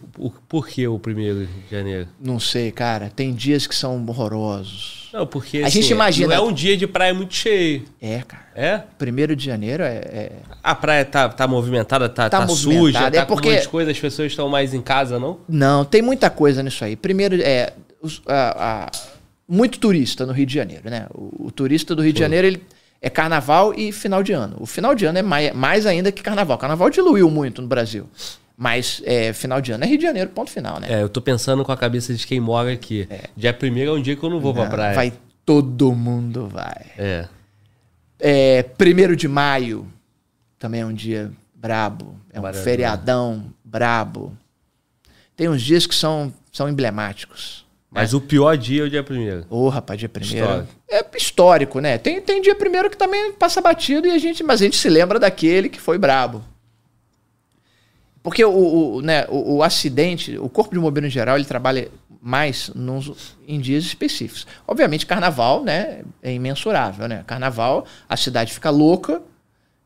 por 0.50 0.68
que 0.68 0.86
o 0.88 1.00
primeiro 1.00 1.46
de 1.48 1.76
janeiro? 1.76 2.08
Não 2.20 2.38
sei, 2.40 2.70
cara. 2.72 3.10
Tem 3.16 3.34
dias 3.34 3.66
que 3.66 3.74
são 3.74 4.04
horrorosos. 4.06 5.10
Não, 5.14 5.26
porque 5.26 5.60
A 5.60 5.68
assim, 5.68 5.82
gente 5.82 5.92
imagina- 5.94 6.36
não 6.36 6.46
é 6.46 6.50
um 6.50 6.52
dia 6.52 6.76
de 6.76 6.86
praia 6.86 7.14
muito 7.14 7.34
cheio. 7.34 7.84
É, 8.02 8.22
cara. 8.28 8.44
É? 8.56 8.84
1 9.00 9.36
de 9.36 9.46
janeiro 9.46 9.82
é- 9.84 9.96
é, 9.96 10.32
A 10.62 10.76
praia 10.76 11.06
tá, 11.06 11.30
tá 11.30 11.48
movimentada, 11.48 12.10
tá, 12.10 12.30
Tá 12.30 12.42
tá, 12.42 12.48
suja, 12.48 12.78
movimentada, 12.78 13.16
tá 13.18 13.22
é 13.22 13.26
com 13.26 13.34
porque- 13.36 13.50
um 13.50 13.52
monte 13.54 13.62
de 13.62 13.70
coisa, 13.70 13.92
as 13.92 14.00
pessoas 14.00 14.32
estão 14.32 14.50
mais 14.50 14.74
em 14.74 14.82
casa, 14.82 15.18
não? 15.20 15.40
Não, 15.48 15.86
tem 15.86 16.02
muita 16.02 16.30
coisa 16.30 16.62
nisso 16.62 16.84
aí. 16.84 16.96
Primeiro, 16.96 17.36
é 17.42 17.74
os- 18.02 18.22
a- 18.28 18.88
a- 18.88 18.92
muito 19.48 19.80
turista 19.80 20.26
no 20.26 20.34
Rio 20.34 20.46
de 20.46 20.54
Janeiro, 20.54 20.90
né? 20.90 21.08
O, 21.14 21.48
o 21.48 21.52
turista 21.52 21.96
do 21.96 22.02
Rio 22.02 22.12
de 22.14 22.20
Janeiro 22.20 22.48
ele 22.48 22.64
é 23.02 23.10
carnaval 23.10 23.74
e 23.78 23.92
final 23.92 24.22
de 24.24 24.34
ano. 24.34 24.58
O 24.60 24.66
final 24.66 24.94
de 24.96 25.06
ano 25.06 25.20
é 25.20 25.22
mais, 25.22 25.54
mais 25.54 25.86
ainda 25.86 26.12
que 26.12 26.22
carnaval. 26.22 26.58
Carnaval 26.58 26.90
diluiu 26.90 27.30
muito 27.30 27.62
no 27.62 27.68
Brasil. 27.68 28.08
Mas 28.56 29.02
é, 29.06 29.34
final 29.34 29.60
de 29.60 29.72
ano 29.72 29.84
é 29.84 29.88
Rio 29.88 29.98
de 29.98 30.04
Janeiro, 30.04 30.30
ponto 30.30 30.52
final, 30.52 30.80
né? 30.80 30.88
É, 30.90 31.02
eu 31.02 31.10
tô 31.10 31.22
pensando 31.22 31.66
com 31.66 31.72
a 31.72 31.78
cabeça 31.78 32.14
de 32.14 32.26
quem 32.26 32.40
mora 32.40 32.72
aqui. 32.72 33.08
Dia 33.36 33.54
primeiro 33.54 33.92
é 33.92 33.94
um 33.94 34.02
dia 34.02 34.16
que 34.16 34.24
eu 34.24 34.30
não 34.30 34.40
vou 34.40 34.54
pra 34.54 34.64
Não, 34.64 34.72
praia. 34.72 34.96
Vai, 34.96 35.14
todo 35.46 35.92
mundo 35.94 36.48
vai. 36.48 36.86
É. 36.98 37.28
É, 38.20 38.64
primeiro 38.64 39.16
de 39.16 39.28
maio 39.28 39.92
também 40.60 40.82
é 40.82 40.86
um 40.86 40.94
dia 40.94 41.32
brabo. 41.54 42.16
É 42.32 42.40
um 42.40 42.44
Maravilha. 42.44 42.64
feriadão 42.64 43.46
brabo. 43.64 44.38
Tem 45.36 45.50
uns 45.50 45.62
dias 45.62 45.88
que 45.88 45.96
são, 45.96 46.32
são 46.52 46.70
emblemáticos. 46.70 47.66
Mas 47.90 48.14
o 48.14 48.22
pior 48.22 48.58
dia 48.58 48.84
é 48.84 48.86
o 48.86 48.90
dia 48.90 49.04
primeiro. 49.04 49.46
Ô, 49.50 49.70
rapaz, 49.70 50.00
dia 50.00 50.10
primeiro. 50.10 50.46
Histórico. 50.46 50.74
É 50.90 51.06
histórico, 51.18 51.80
né? 51.80 51.98
Tem, 51.98 52.22
tem 52.22 52.42
dia 52.42 52.56
primeiro 52.56 52.90
que 52.90 52.98
também 52.98 53.34
passa 53.34 53.62
batido, 53.62 54.08
e 54.08 54.12
a 54.12 54.18
gente, 54.18 54.44
mas 54.44 54.62
a 54.62 54.64
gente 54.64 54.78
se 54.78 54.90
lembra 54.90 55.20
daquele 55.20 55.70
que 55.70 55.80
foi 55.80 55.98
brabo. 55.98 56.44
Porque 58.24 58.44
o, 58.44 58.96
o, 58.96 59.02
né, 59.02 59.26
o, 59.28 59.58
o 59.58 59.64
acidente, 59.64 60.38
o 60.38 60.48
corpo 60.48 60.74
de 60.74 60.80
bombeiro 60.80 61.06
em 61.06 61.10
geral, 61.10 61.36
ele 61.36 61.46
trabalha 61.46 61.92
mais 62.22 62.72
nos, 62.74 63.36
em 63.46 63.60
dias 63.60 63.84
específicos. 63.84 64.48
Obviamente, 64.66 65.06
carnaval, 65.06 65.62
né, 65.62 66.04
é 66.22 66.34
imensurável, 66.34 67.06
né? 67.06 67.22
Carnaval, 67.28 67.86
a 68.08 68.16
cidade 68.16 68.54
fica 68.54 68.70
louca, 68.70 69.22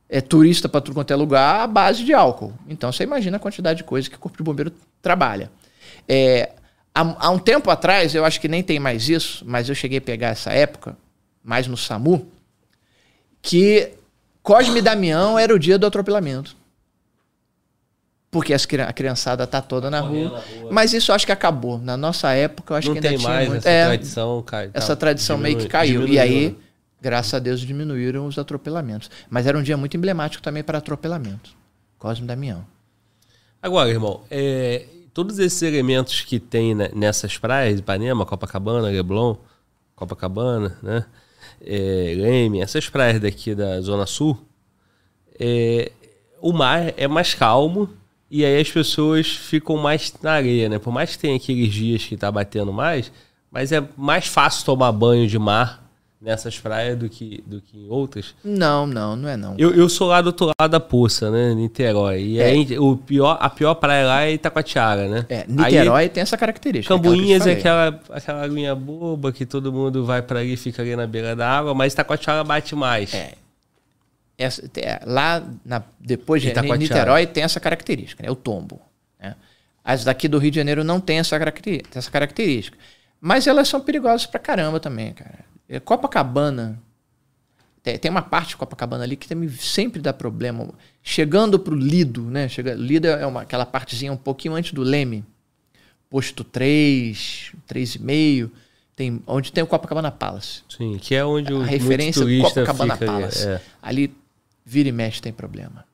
é 0.08 0.22
turista 0.22 0.70
para 0.70 0.80
tudo 0.80 0.94
quanto 0.94 1.12
é 1.12 1.16
lugar, 1.16 1.62
à 1.62 1.68
base 1.68 2.04
de 2.04 2.14
álcool. 2.14 2.54
Então, 2.70 2.92
você 2.92 3.04
imagina 3.04 3.38
a 3.38 3.40
quantidade 3.40 3.78
de 3.78 3.84
coisa 3.84 4.08
que 4.08 4.16
o 4.16 4.20
corpo 4.20 4.38
de 4.38 4.44
bombeiro 4.44 4.72
trabalha. 5.02 5.52
É, 6.08 6.52
há, 6.94 7.28
há 7.28 7.30
um 7.32 7.40
tempo 7.40 7.72
atrás, 7.72 8.14
eu 8.14 8.24
acho 8.24 8.40
que 8.40 8.48
nem 8.48 8.62
tem 8.62 8.80
mais 8.80 9.10
isso, 9.10 9.44
mas 9.48 9.68
eu 9.68 9.74
cheguei 9.74 9.98
a 9.98 10.02
pegar 10.02 10.30
essa 10.30 10.52
época, 10.52 10.96
mais 11.44 11.66
no 11.66 11.76
SAMU, 11.76 12.28
que 13.42 13.94
Cosme 14.44 14.78
e 14.78 14.82
Damião 14.82 15.40
era 15.40 15.54
o 15.54 15.58
dia 15.58 15.78
do 15.78 15.88
atropelamento. 15.88 16.56
Porque 18.38 18.54
as, 18.54 18.68
a 18.88 18.94
criançada 18.94 19.46
tá 19.48 19.62
toda 19.62 19.90
na 19.90 20.00
rua. 20.00 20.24
na 20.32 20.40
rua. 20.40 20.72
Mas 20.72 20.94
isso 20.94 21.12
acho 21.12 21.26
que 21.26 21.32
acabou. 21.32 21.78
Na 21.78 21.98
nossa 21.98 22.32
época, 22.32 22.74
eu 22.74 22.78
acho 22.78 22.88
não 22.88 22.94
que 22.96 23.00
ainda 23.00 23.10
tem 23.10 23.18
tinha 23.18 23.30
mais 23.30 23.48
muito. 23.48 23.60
essa 23.60 23.70
É, 23.70 23.86
tradição, 23.88 24.42
cara. 24.44 24.72
essa 24.74 24.96
tradição 24.96 25.38
meio 25.38 25.58
que 25.58 25.68
caiu. 25.68 26.08
E 26.08 26.20
aí, 26.20 26.58
graças 27.02 27.34
a 27.34 27.40
Deus, 27.40 27.60
diminuíram 27.62 28.26
os 28.28 28.38
atropelamentos. 28.38 29.10
Mas 29.30 29.46
era 29.48 29.58
um 29.58 29.64
dia 29.64 29.78
muito 29.78 29.96
emblemático 29.98 30.42
também 30.44 30.64
para 30.64 30.78
atropelamento. 30.78 31.52
Cosme 31.98 32.28
Damião. 32.28 32.66
Agora, 33.62 33.90
irmão, 33.90 34.22
é, 34.30 34.86
todos 35.14 35.40
esses 35.40 35.62
elementos 35.64 36.22
que 36.22 36.40
tem 36.40 36.76
né, 36.76 36.90
nessas 36.94 37.38
praias, 37.38 37.80
Ipanema, 37.80 38.26
Copacabana, 38.26 38.88
Leblon, 38.88 39.36
Copacabana, 39.96 40.78
né? 40.84 41.06
É, 41.60 42.14
Leme, 42.16 42.62
essas 42.62 42.88
praias 42.88 43.20
daqui 43.20 43.56
da 43.56 43.82
Zona 43.82 44.06
Sul, 44.06 44.38
é, 45.40 45.92
o 46.40 46.54
mar 46.54 46.94
é 46.96 47.08
mais 47.08 47.34
calmo 47.34 47.90
e 48.30 48.44
aí 48.44 48.60
as 48.60 48.70
pessoas 48.70 49.28
ficam 49.28 49.78
mais 49.78 50.14
na 50.22 50.34
areia, 50.34 50.68
né? 50.70 50.80
Por 50.80 50.92
mais 50.92 51.12
que 51.16 51.20
tenha 51.20 51.36
aqueles 51.36 51.74
dias 51.74 52.04
que 52.04 52.18
tá 52.18 52.32
batendo 52.32 52.74
mais, 52.74 53.12
mas 53.52 53.72
é 53.72 53.84
mais 53.96 54.28
fácil 54.28 54.66
tomar 54.66 54.92
banho 54.92 55.28
de 55.28 55.40
mar 55.40 55.88
nessas 56.20 56.58
praias 56.60 56.98
do 56.98 57.08
que, 57.08 57.44
do 57.46 57.62
que 57.62 57.78
em 57.78 57.90
outras. 57.90 58.34
Não, 58.44 58.88
não, 58.88 59.16
não 59.16 59.30
é 59.30 59.38
não. 59.38 59.56
Eu, 59.58 59.74
eu 59.74 59.88
sou 59.88 60.08
lá 60.08 60.20
do 60.20 60.28
outro 60.28 60.52
lado 60.60 60.72
da 60.72 60.80
poça, 60.80 61.30
né? 61.30 61.54
Niterói. 61.54 62.22
E 62.22 62.40
É. 62.40 62.46
aí, 62.46 62.80
o 62.80 62.98
pior, 62.98 63.38
a 63.40 63.50
pior 63.50 63.76
praia 63.76 64.06
lá 64.06 64.24
é 64.24 64.34
Itacoatiara, 64.34 65.08
né? 65.08 65.26
É, 65.30 65.46
Niterói 65.48 66.10
tem 66.10 66.22
essa 66.22 66.36
característica. 66.36 66.94
Cambuinhas 66.94 67.46
é 67.46 67.52
aquela 67.54 68.00
aquela, 68.10 68.44
aguinha 68.44 68.74
boba 68.76 69.32
que 69.32 69.46
todo 69.46 69.72
mundo 69.72 70.04
vai 70.06 70.22
pra 70.22 70.40
ali 70.40 70.54
e 70.54 70.58
fica 70.58 70.82
ali 70.82 70.96
na 70.96 71.06
beira 71.06 71.36
da 71.36 71.48
água, 71.50 71.74
mas 71.74 71.94
Itacoatiara 71.94 72.44
bate 72.44 72.76
mais. 72.76 73.14
É. 73.14 73.34
Essa- 74.38 74.70
é, 74.78 75.00
lá, 75.06 75.44
na- 75.66 75.84
depois 76.00 76.42
de 76.42 76.50
Itacoatiara. 76.50 76.80
Niterói, 76.82 77.26
tem 77.28 77.44
essa 77.44 77.60
característica, 77.60 78.22
né? 78.24 78.30
O 78.30 78.36
tombo. 78.36 78.80
né? 79.20 79.36
As 79.84 80.04
daqui 80.04 80.28
do 80.28 80.38
Rio 80.38 80.52
de 80.52 80.58
Janeiro 80.58 80.84
não 80.84 81.00
tem 81.00 81.18
essa, 81.20 81.38
caracteri- 81.40 81.84
essa 81.96 82.12
característica. 82.12 82.78
Mas 83.20 83.48
elas 83.48 83.68
são 83.68 83.82
perigosas 83.82 84.26
pra 84.28 84.40
caramba 84.40 84.80
também, 84.80 85.14
cara. 85.14 85.40
É, 85.68 85.80
Copacabana, 85.80 86.80
tem, 87.82 87.98
tem 87.98 88.12
uma 88.12 88.22
parte 88.22 88.50
de 88.50 88.58
Copacabana 88.58 89.04
ali 89.04 89.16
que 89.16 89.28
também 89.28 89.50
sempre 89.50 90.02
dá 90.02 90.14
problema. 90.14 90.70
Chegando 91.02 91.58
pro 91.58 91.74
Lido, 91.76 92.22
né? 92.24 92.48
Chega, 92.48 92.74
Lido 92.76 93.08
é 93.08 93.26
uma, 93.26 93.42
aquela 93.42 93.66
partezinha 93.66 94.12
um 94.14 94.18
pouquinho 94.18 94.54
antes 94.54 94.72
do 94.74 94.84
Leme. 94.84 95.26
Posto 96.10 96.44
3, 96.44 97.52
3,5. 97.68 98.50
Tem, 98.96 99.22
onde 99.28 99.52
tem 99.52 99.64
o 99.64 99.68
Copacabana 99.68 100.12
Palace. 100.12 100.62
Sim, 100.70 100.98
que 101.00 101.14
é 101.16 101.24
onde 101.24 101.54
o 101.54 101.58
A 101.58 101.60
muito 101.60 101.70
referência 101.72 102.22
turista 102.22 102.62
Copacabana 102.66 102.94
fica. 102.98 103.12
ali, 103.12 103.20
Palace. 103.22 103.48
é. 103.48 103.62
Ali, 103.82 104.16
vira 104.70 104.90
e 104.90 104.92
mexe 104.92 105.22
tem 105.22 105.32
problema. 105.32 105.86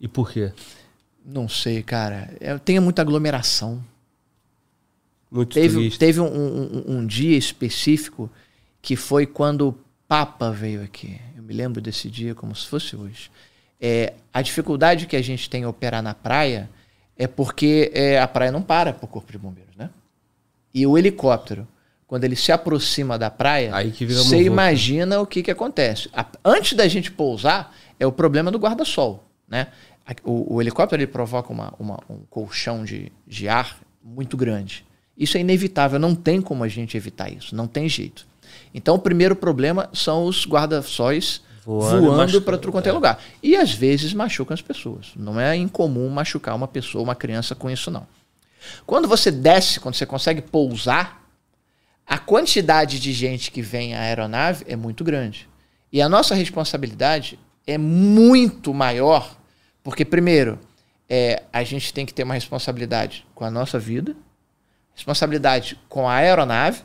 E 0.00 0.08
por 0.08 0.30
quê? 0.32 0.50
Não 1.22 1.46
sei, 1.46 1.82
cara. 1.82 2.34
É, 2.40 2.56
tem 2.56 2.80
muita 2.80 3.02
aglomeração. 3.02 3.84
Muito 5.30 5.52
Teve, 5.54 5.74
turista. 5.74 5.98
teve 5.98 6.20
um, 6.20 6.26
um- 6.26 6.98
um 6.98 7.06
dia 7.06 7.36
específico 7.36 8.30
que 8.80 8.96
foi 8.96 9.26
quando 9.26 9.68
o 9.68 9.78
Papa 10.08 10.50
veio 10.50 10.82
aqui. 10.82 11.20
Eu 11.36 11.42
me 11.42 11.52
lembro 11.52 11.80
desse 11.80 12.08
dia 12.08 12.34
como 12.34 12.54
se 12.54 12.66
fosse 12.66 12.96
hoje. 12.96 13.30
É, 13.80 14.14
a 14.32 14.40
dificuldade 14.40 15.06
que 15.06 15.16
a 15.16 15.22
gente 15.22 15.50
tem 15.50 15.62
em 15.62 15.66
operar 15.66 16.02
na 16.02 16.14
praia 16.14 16.70
é 17.18 17.26
porque 17.26 17.90
é, 17.92 18.18
a 18.20 18.26
praia 18.28 18.52
não 18.52 18.62
para 18.62 18.92
para 18.92 19.04
o 19.04 19.08
corpo 19.08 19.30
de 19.32 19.36
bombeiros, 19.38 19.74
né? 19.76 19.90
E 20.72 20.86
o 20.86 20.96
helicóptero, 20.96 21.66
quando 22.06 22.24
ele 22.24 22.36
se 22.36 22.52
aproxima 22.52 23.18
da 23.18 23.30
praia, 23.30 23.74
Aí 23.74 23.90
que 23.90 24.04
vira 24.06 24.20
você 24.20 24.42
imagina 24.42 25.20
o 25.20 25.26
que, 25.26 25.42
que 25.42 25.50
acontece. 25.50 26.08
A- 26.12 26.26
antes 26.44 26.74
da 26.74 26.86
gente 26.86 27.10
pousar, 27.10 27.74
é 27.98 28.06
o 28.06 28.12
problema 28.12 28.50
do 28.50 28.58
guarda-sol, 28.58 29.24
né? 29.48 29.68
O, 30.22 30.54
o 30.56 30.62
helicóptero 30.62 31.02
ele 31.02 31.10
provoca 31.10 31.52
uma, 31.52 31.74
uma- 31.78 31.98
um 32.08 32.18
colchão 32.30 32.84
de, 32.84 33.10
de 33.26 33.48
ar 33.48 33.78
muito 34.04 34.36
grande. 34.36 34.84
Isso 35.18 35.36
é 35.36 35.40
inevitável, 35.40 35.98
não 35.98 36.14
tem 36.14 36.40
como 36.40 36.62
a 36.62 36.68
gente 36.68 36.96
evitar 36.96 37.28
isso, 37.32 37.56
não 37.56 37.66
tem 37.66 37.88
jeito. 37.88 38.26
Então, 38.72 38.94
o 38.94 38.98
primeiro 38.98 39.34
problema 39.34 39.88
são 39.92 40.24
os 40.26 40.46
guarda-sóis 40.46 41.42
Voando 41.64 42.06
voando 42.06 42.40
para 42.42 42.56
tudo 42.56 42.70
quanto 42.70 42.86
é 42.88 42.92
lugar. 42.92 43.20
E 43.42 43.56
às 43.56 43.72
vezes 43.72 44.14
machucam 44.14 44.54
as 44.54 44.62
pessoas. 44.62 45.08
Não 45.16 45.40
é 45.40 45.56
incomum 45.56 46.08
machucar 46.08 46.54
uma 46.54 46.68
pessoa, 46.68 47.02
uma 47.02 47.16
criança 47.16 47.56
com 47.56 47.68
isso, 47.68 47.90
não. 47.90 48.06
Quando 48.86 49.08
você 49.08 49.32
desce, 49.32 49.80
quando 49.80 49.96
você 49.96 50.06
consegue 50.06 50.40
pousar, 50.42 51.25
a 52.06 52.18
quantidade 52.18 53.00
de 53.00 53.12
gente 53.12 53.50
que 53.50 53.60
vem 53.60 53.94
à 53.94 54.00
aeronave 54.00 54.64
é 54.68 54.76
muito 54.76 55.02
grande. 55.02 55.48
E 55.92 56.00
a 56.00 56.08
nossa 56.08 56.34
responsabilidade 56.34 57.38
é 57.66 57.76
muito 57.76 58.72
maior, 58.72 59.36
porque, 59.82 60.04
primeiro, 60.04 60.58
é, 61.08 61.42
a 61.52 61.64
gente 61.64 61.92
tem 61.92 62.06
que 62.06 62.14
ter 62.14 62.22
uma 62.22 62.34
responsabilidade 62.34 63.26
com 63.34 63.44
a 63.44 63.50
nossa 63.50 63.78
vida, 63.78 64.14
responsabilidade 64.94 65.78
com 65.88 66.08
a 66.08 66.14
aeronave 66.14 66.82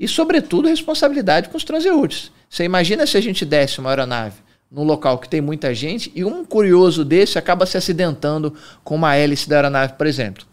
e, 0.00 0.08
sobretudo, 0.08 0.68
responsabilidade 0.68 1.48
com 1.50 1.56
os 1.56 1.64
transeúntes. 1.64 2.32
Você 2.48 2.64
imagina 2.64 3.06
se 3.06 3.16
a 3.16 3.20
gente 3.20 3.44
desce 3.44 3.78
uma 3.78 3.90
aeronave 3.90 4.40
num 4.70 4.84
local 4.84 5.18
que 5.18 5.28
tem 5.28 5.42
muita 5.42 5.74
gente 5.74 6.10
e 6.14 6.24
um 6.24 6.44
curioso 6.46 7.04
desse 7.04 7.38
acaba 7.38 7.66
se 7.66 7.76
acidentando 7.76 8.54
com 8.82 8.94
uma 8.94 9.14
hélice 9.14 9.48
da 9.48 9.56
aeronave, 9.56 9.94
por 9.94 10.06
exemplo. 10.06 10.46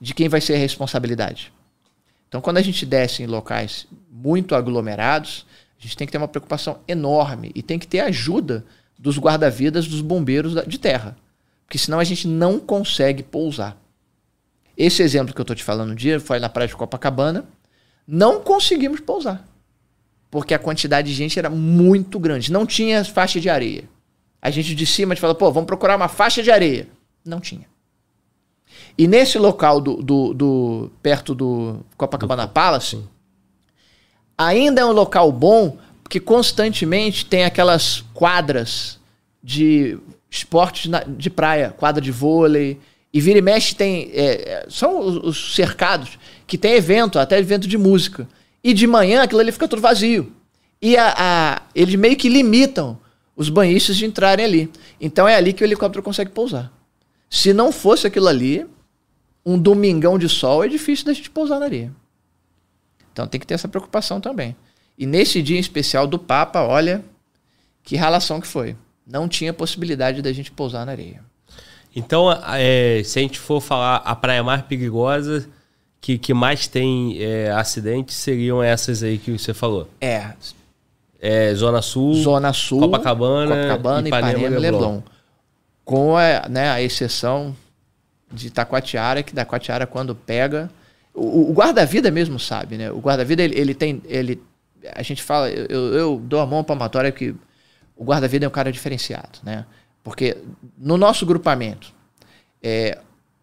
De 0.00 0.14
quem 0.14 0.28
vai 0.28 0.40
ser 0.40 0.54
a 0.54 0.58
responsabilidade? 0.58 1.52
Então, 2.28 2.40
quando 2.40 2.58
a 2.58 2.62
gente 2.62 2.84
desce 2.84 3.22
em 3.22 3.26
locais 3.26 3.86
muito 4.10 4.54
aglomerados, 4.54 5.46
a 5.78 5.82
gente 5.82 5.96
tem 5.96 6.06
que 6.06 6.12
ter 6.12 6.18
uma 6.18 6.28
preocupação 6.28 6.80
enorme 6.86 7.50
e 7.54 7.62
tem 7.62 7.78
que 7.78 7.86
ter 7.86 8.00
ajuda 8.00 8.64
dos 8.98 9.18
guarda-vidas, 9.18 9.86
dos 9.86 10.00
bombeiros 10.00 10.54
de 10.66 10.78
terra. 10.78 11.16
Porque 11.64 11.78
senão 11.78 11.98
a 11.98 12.04
gente 12.04 12.26
não 12.26 12.58
consegue 12.58 13.22
pousar. 13.22 13.76
Esse 14.76 15.02
exemplo 15.02 15.34
que 15.34 15.40
eu 15.40 15.44
estou 15.44 15.56
te 15.56 15.64
falando 15.64 15.92
um 15.92 15.94
dia 15.94 16.20
foi 16.20 16.38
na 16.38 16.48
praia 16.48 16.68
de 16.68 16.76
Copacabana. 16.76 17.44
Não 18.06 18.40
conseguimos 18.40 19.00
pousar. 19.00 19.46
Porque 20.30 20.54
a 20.54 20.58
quantidade 20.58 21.08
de 21.08 21.14
gente 21.14 21.38
era 21.38 21.48
muito 21.48 22.18
grande. 22.18 22.52
Não 22.52 22.66
tinha 22.66 23.04
faixa 23.04 23.40
de 23.40 23.48
areia. 23.48 23.84
A 24.40 24.50
gente 24.50 24.74
de 24.74 24.86
cima 24.86 25.14
te 25.14 25.20
falou, 25.20 25.34
pô, 25.34 25.50
vamos 25.50 25.66
procurar 25.66 25.96
uma 25.96 26.08
faixa 26.08 26.42
de 26.42 26.50
areia. 26.50 26.88
Não 27.24 27.40
tinha. 27.40 27.66
E 28.98 29.06
nesse 29.06 29.38
local 29.38 29.80
do, 29.80 30.02
do, 30.02 30.34
do- 30.34 30.90
perto 31.00 31.32
do 31.34 31.80
Copacabana 31.96 32.48
Palace, 32.48 32.98
ainda 34.36 34.80
é 34.80 34.84
um 34.84 34.92
local 34.92 35.30
bom, 35.30 35.76
porque 36.02 36.18
constantemente 36.20 37.24
tem 37.24 37.44
aquelas 37.44 38.02
quadras 38.12 38.98
de 39.42 39.96
esportes 40.30 40.90
de 41.16 41.30
praia, 41.30 41.70
quadra 41.70 42.00
de 42.02 42.10
vôlei. 42.10 42.78
E 43.12 43.20
vira 43.22 43.38
e 43.38 43.42
mexe 43.42 43.74
tem. 43.74 44.10
é, 44.12 44.24
é, 44.50 44.66
são 44.68 45.00
os, 45.00 45.16
os 45.16 45.54
cercados 45.54 46.18
que 46.46 46.58
tem 46.58 46.72
evento, 46.74 47.18
até 47.18 47.38
evento 47.38 47.66
de 47.66 47.78
música. 47.78 48.28
E 48.62 48.74
de 48.74 48.86
manhã 48.86 49.22
aquilo 49.22 49.40
ali 49.40 49.50
fica 49.52 49.66
tudo 49.66 49.80
vazio. 49.80 50.32
E 50.82 50.96
a, 50.96 51.14
a- 51.16 51.62
eles 51.74 51.94
meio 51.94 52.16
que 52.16 52.28
limitam 52.28 52.98
os 53.34 53.48
banhistas 53.48 53.96
de 53.96 54.04
entrarem 54.04 54.44
ali. 54.44 54.70
Então 55.00 55.26
é 55.26 55.34
ali 55.36 55.52
que 55.52 55.62
o 55.62 55.66
helicóptero 55.66 56.02
consegue 56.02 56.30
pousar. 56.32 56.70
Se 57.30 57.52
não 57.54 57.72
fosse 57.72 58.06
aquilo 58.06 58.26
ali, 58.28 58.66
um 59.48 59.58
domingão 59.58 60.18
de 60.18 60.28
sol 60.28 60.62
é 60.62 60.68
difícil 60.68 61.06
da 61.06 61.12
gente 61.14 61.30
pousar 61.30 61.58
na 61.58 61.64
areia. 61.64 61.90
Então 63.10 63.26
tem 63.26 63.40
que 63.40 63.46
ter 63.46 63.54
essa 63.54 63.66
preocupação 63.66 64.20
também. 64.20 64.54
E 64.98 65.06
nesse 65.06 65.40
dia 65.40 65.56
em 65.56 65.60
especial 65.60 66.06
do 66.06 66.18
Papa, 66.18 66.60
olha 66.60 67.02
que 67.82 67.96
relação 67.96 68.42
que 68.42 68.46
foi. 68.46 68.76
Não 69.06 69.26
tinha 69.26 69.54
possibilidade 69.54 70.20
da 70.20 70.30
gente 70.34 70.50
pousar 70.50 70.84
na 70.84 70.92
areia. 70.92 71.22
Então, 71.96 72.30
é, 72.30 73.00
se 73.02 73.18
a 73.18 73.22
gente 73.22 73.38
for 73.38 73.62
falar 73.62 73.96
a 74.04 74.14
praia 74.14 74.44
mais 74.44 74.60
perigosa, 74.60 75.48
que, 75.98 76.18
que 76.18 76.34
mais 76.34 76.68
tem 76.68 77.16
é, 77.18 77.50
acidentes, 77.50 78.16
seriam 78.16 78.62
essas 78.62 79.02
aí 79.02 79.16
que 79.16 79.30
você 79.32 79.54
falou. 79.54 79.88
É, 79.98 80.34
É, 81.18 81.54
Zona 81.54 81.80
Sul, 81.80 82.14
Zona 82.16 82.52
Sul, 82.52 82.80
Copacabana, 82.80 83.56
Copacabana 83.56 84.08
Ipanema 84.08 84.30
Ipanema, 84.30 84.56
e 84.56 84.60
Leblon. 84.60 84.80
Leblon. 84.80 85.02
Com 85.86 86.16
a, 86.18 86.46
né, 86.50 86.70
a 86.70 86.82
exceção 86.82 87.56
de 88.32 88.50
Taquatiara, 88.50 89.22
que 89.22 89.32
Taquatiara 89.32 89.86
quando 89.86 90.14
pega... 90.14 90.70
O, 91.14 91.50
o 91.50 91.52
guarda-vida 91.52 92.10
mesmo 92.10 92.38
sabe, 92.38 92.76
né? 92.76 92.90
O 92.92 92.98
guarda-vida, 92.98 93.42
ele, 93.42 93.58
ele 93.58 93.74
tem... 93.74 94.02
Ele, 94.06 94.42
a 94.94 95.02
gente 95.02 95.22
fala... 95.22 95.50
Eu, 95.50 95.94
eu 95.94 96.18
dou 96.18 96.40
a 96.40 96.46
mão 96.46 96.62
palmatória 96.62 97.10
que 97.10 97.34
o 97.96 98.04
guarda-vida 98.04 98.44
é 98.44 98.48
um 98.48 98.52
cara 98.52 98.70
diferenciado, 98.70 99.40
né? 99.42 99.66
Porque 100.04 100.36
no 100.78 100.96
nosso 100.96 101.26
grupamento, 101.26 101.92
é, 102.62 102.98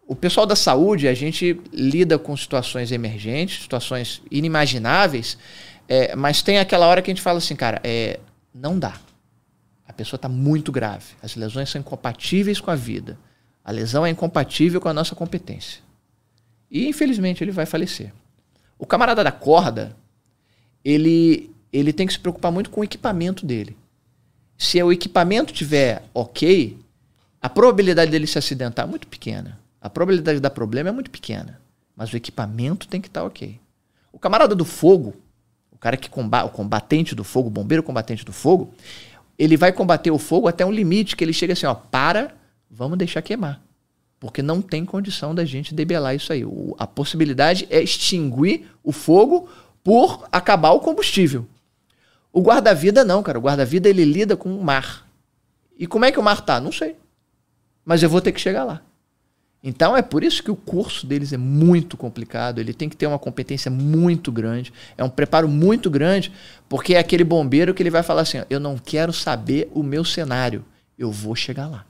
o 0.06 0.16
pessoal 0.16 0.46
da 0.46 0.56
saúde, 0.56 1.06
a 1.06 1.14
gente 1.14 1.60
lida 1.72 2.18
com 2.18 2.36
situações 2.36 2.90
emergentes, 2.90 3.62
situações 3.62 4.22
inimagináveis, 4.30 5.36
é, 5.88 6.16
mas 6.16 6.42
tem 6.42 6.58
aquela 6.58 6.86
hora 6.86 7.02
que 7.02 7.10
a 7.10 7.14
gente 7.14 7.22
fala 7.22 7.38
assim, 7.38 7.54
cara, 7.54 7.80
é, 7.84 8.18
não 8.54 8.78
dá. 8.78 8.94
A 9.86 9.92
pessoa 9.92 10.16
está 10.16 10.28
muito 10.28 10.72
grave. 10.72 11.04
As 11.22 11.36
lesões 11.36 11.70
são 11.70 11.80
incompatíveis 11.80 12.60
com 12.60 12.70
a 12.70 12.74
vida. 12.74 13.18
A 13.66 13.72
lesão 13.72 14.06
é 14.06 14.10
incompatível 14.10 14.80
com 14.80 14.88
a 14.88 14.94
nossa 14.94 15.16
competência. 15.16 15.82
E 16.70 16.86
infelizmente 16.86 17.42
ele 17.42 17.50
vai 17.50 17.66
falecer. 17.66 18.12
O 18.78 18.86
camarada 18.86 19.24
da 19.24 19.32
corda, 19.32 19.96
ele, 20.84 21.50
ele 21.72 21.92
tem 21.92 22.06
que 22.06 22.12
se 22.12 22.20
preocupar 22.20 22.52
muito 22.52 22.70
com 22.70 22.80
o 22.80 22.84
equipamento 22.84 23.44
dele. 23.44 23.76
Se 24.56 24.80
o 24.80 24.92
equipamento 24.92 25.52
tiver 25.52 26.04
ok, 26.14 26.78
a 27.42 27.48
probabilidade 27.48 28.08
dele 28.08 28.28
se 28.28 28.38
acidentar 28.38 28.86
é 28.86 28.88
muito 28.88 29.08
pequena. 29.08 29.58
A 29.80 29.90
probabilidade 29.90 30.36
de 30.36 30.42
dar 30.42 30.50
problema 30.50 30.90
é 30.90 30.92
muito 30.92 31.10
pequena. 31.10 31.60
Mas 31.96 32.12
o 32.12 32.16
equipamento 32.16 32.86
tem 32.86 33.00
que 33.00 33.08
estar 33.08 33.24
ok. 33.24 33.58
O 34.12 34.18
camarada 34.20 34.54
do 34.54 34.64
fogo, 34.64 35.12
o 35.72 35.76
cara 35.76 35.96
que 35.96 36.08
combate, 36.08 36.46
o 36.46 36.50
combatente 36.50 37.16
do 37.16 37.24
fogo, 37.24 37.48
o 37.48 37.50
bombeiro 37.50 37.82
combatente 37.82 38.24
do 38.24 38.32
fogo, 38.32 38.72
ele 39.36 39.56
vai 39.56 39.72
combater 39.72 40.12
o 40.12 40.18
fogo 40.18 40.46
até 40.46 40.64
um 40.64 40.70
limite 40.70 41.16
que 41.16 41.24
ele 41.24 41.32
chega 41.32 41.52
assim, 41.52 41.66
ó, 41.66 41.74
para, 41.74 42.32
vamos 42.70 42.98
deixar 42.98 43.22
queimar. 43.22 43.60
Porque 44.18 44.42
não 44.42 44.62
tem 44.62 44.84
condição 44.84 45.34
da 45.34 45.44
gente 45.44 45.74
debelar 45.74 46.14
isso 46.14 46.32
aí. 46.32 46.44
O- 46.44 46.74
a 46.78 46.86
possibilidade 46.86 47.66
é 47.70 47.82
extinguir 47.82 48.66
o 48.82 48.90
fogo 48.92 49.48
por 49.84 50.26
acabar 50.32 50.70
o 50.70 50.80
combustível. 50.80 51.46
O 52.32 52.40
guarda-vida 52.40 53.04
não, 53.04 53.22
cara. 53.22 53.38
O 53.38 53.42
guarda-vida 53.42 53.88
ele 53.88 54.04
lida 54.04 54.36
com 54.36 54.54
o 54.56 54.62
mar. 54.64 55.06
E 55.78 55.86
como 55.86 56.04
é 56.04 56.12
que 56.12 56.18
o 56.18 56.22
mar 56.22 56.40
tá? 56.40 56.58
Não 56.60 56.72
sei. 56.72 56.96
Mas 57.84 58.02
eu 58.02 58.08
vou 58.08 58.20
ter 58.20 58.32
que 58.32 58.40
chegar 58.40 58.64
lá. 58.64 58.80
Então 59.62 59.96
é 59.96 60.02
por 60.02 60.22
isso 60.22 60.42
que 60.42 60.50
o 60.50 60.56
curso 60.56 61.06
deles 61.06 61.32
é 61.32 61.36
muito 61.36 61.96
complicado. 61.96 62.58
Ele 62.60 62.72
tem 62.72 62.88
que 62.88 62.96
ter 62.96 63.06
uma 63.06 63.18
competência 63.18 63.70
muito 63.70 64.30
grande. 64.30 64.72
É 64.96 65.04
um 65.04 65.08
preparo 65.10 65.48
muito 65.48 65.90
grande, 65.90 66.32
porque 66.68 66.94
é 66.94 66.98
aquele 66.98 67.24
bombeiro 67.24 67.74
que 67.74 67.82
ele 67.82 67.90
vai 67.90 68.02
falar 68.02 68.22
assim: 68.22 68.42
eu 68.48 68.60
não 68.60 68.78
quero 68.78 69.12
saber 69.12 69.70
o 69.74 69.82
meu 69.82 70.04
cenário. 70.04 70.64
Eu 70.98 71.10
vou 71.10 71.34
chegar 71.34 71.66
lá. 71.68 71.84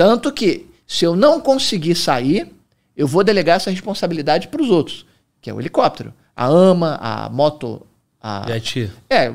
Tanto 0.00 0.32
que, 0.32 0.66
se 0.86 1.04
eu 1.04 1.14
não 1.14 1.42
conseguir 1.42 1.94
sair, 1.94 2.50
eu 2.96 3.06
vou 3.06 3.22
delegar 3.22 3.56
essa 3.56 3.70
responsabilidade 3.70 4.48
para 4.48 4.62
os 4.62 4.70
outros, 4.70 5.04
que 5.42 5.50
é 5.50 5.52
o 5.52 5.60
helicóptero. 5.60 6.14
A 6.34 6.46
AMA, 6.46 6.96
a 6.98 7.28
moto. 7.28 7.86
A, 8.18 8.46
Jet. 8.48 8.90
é, 9.10 9.34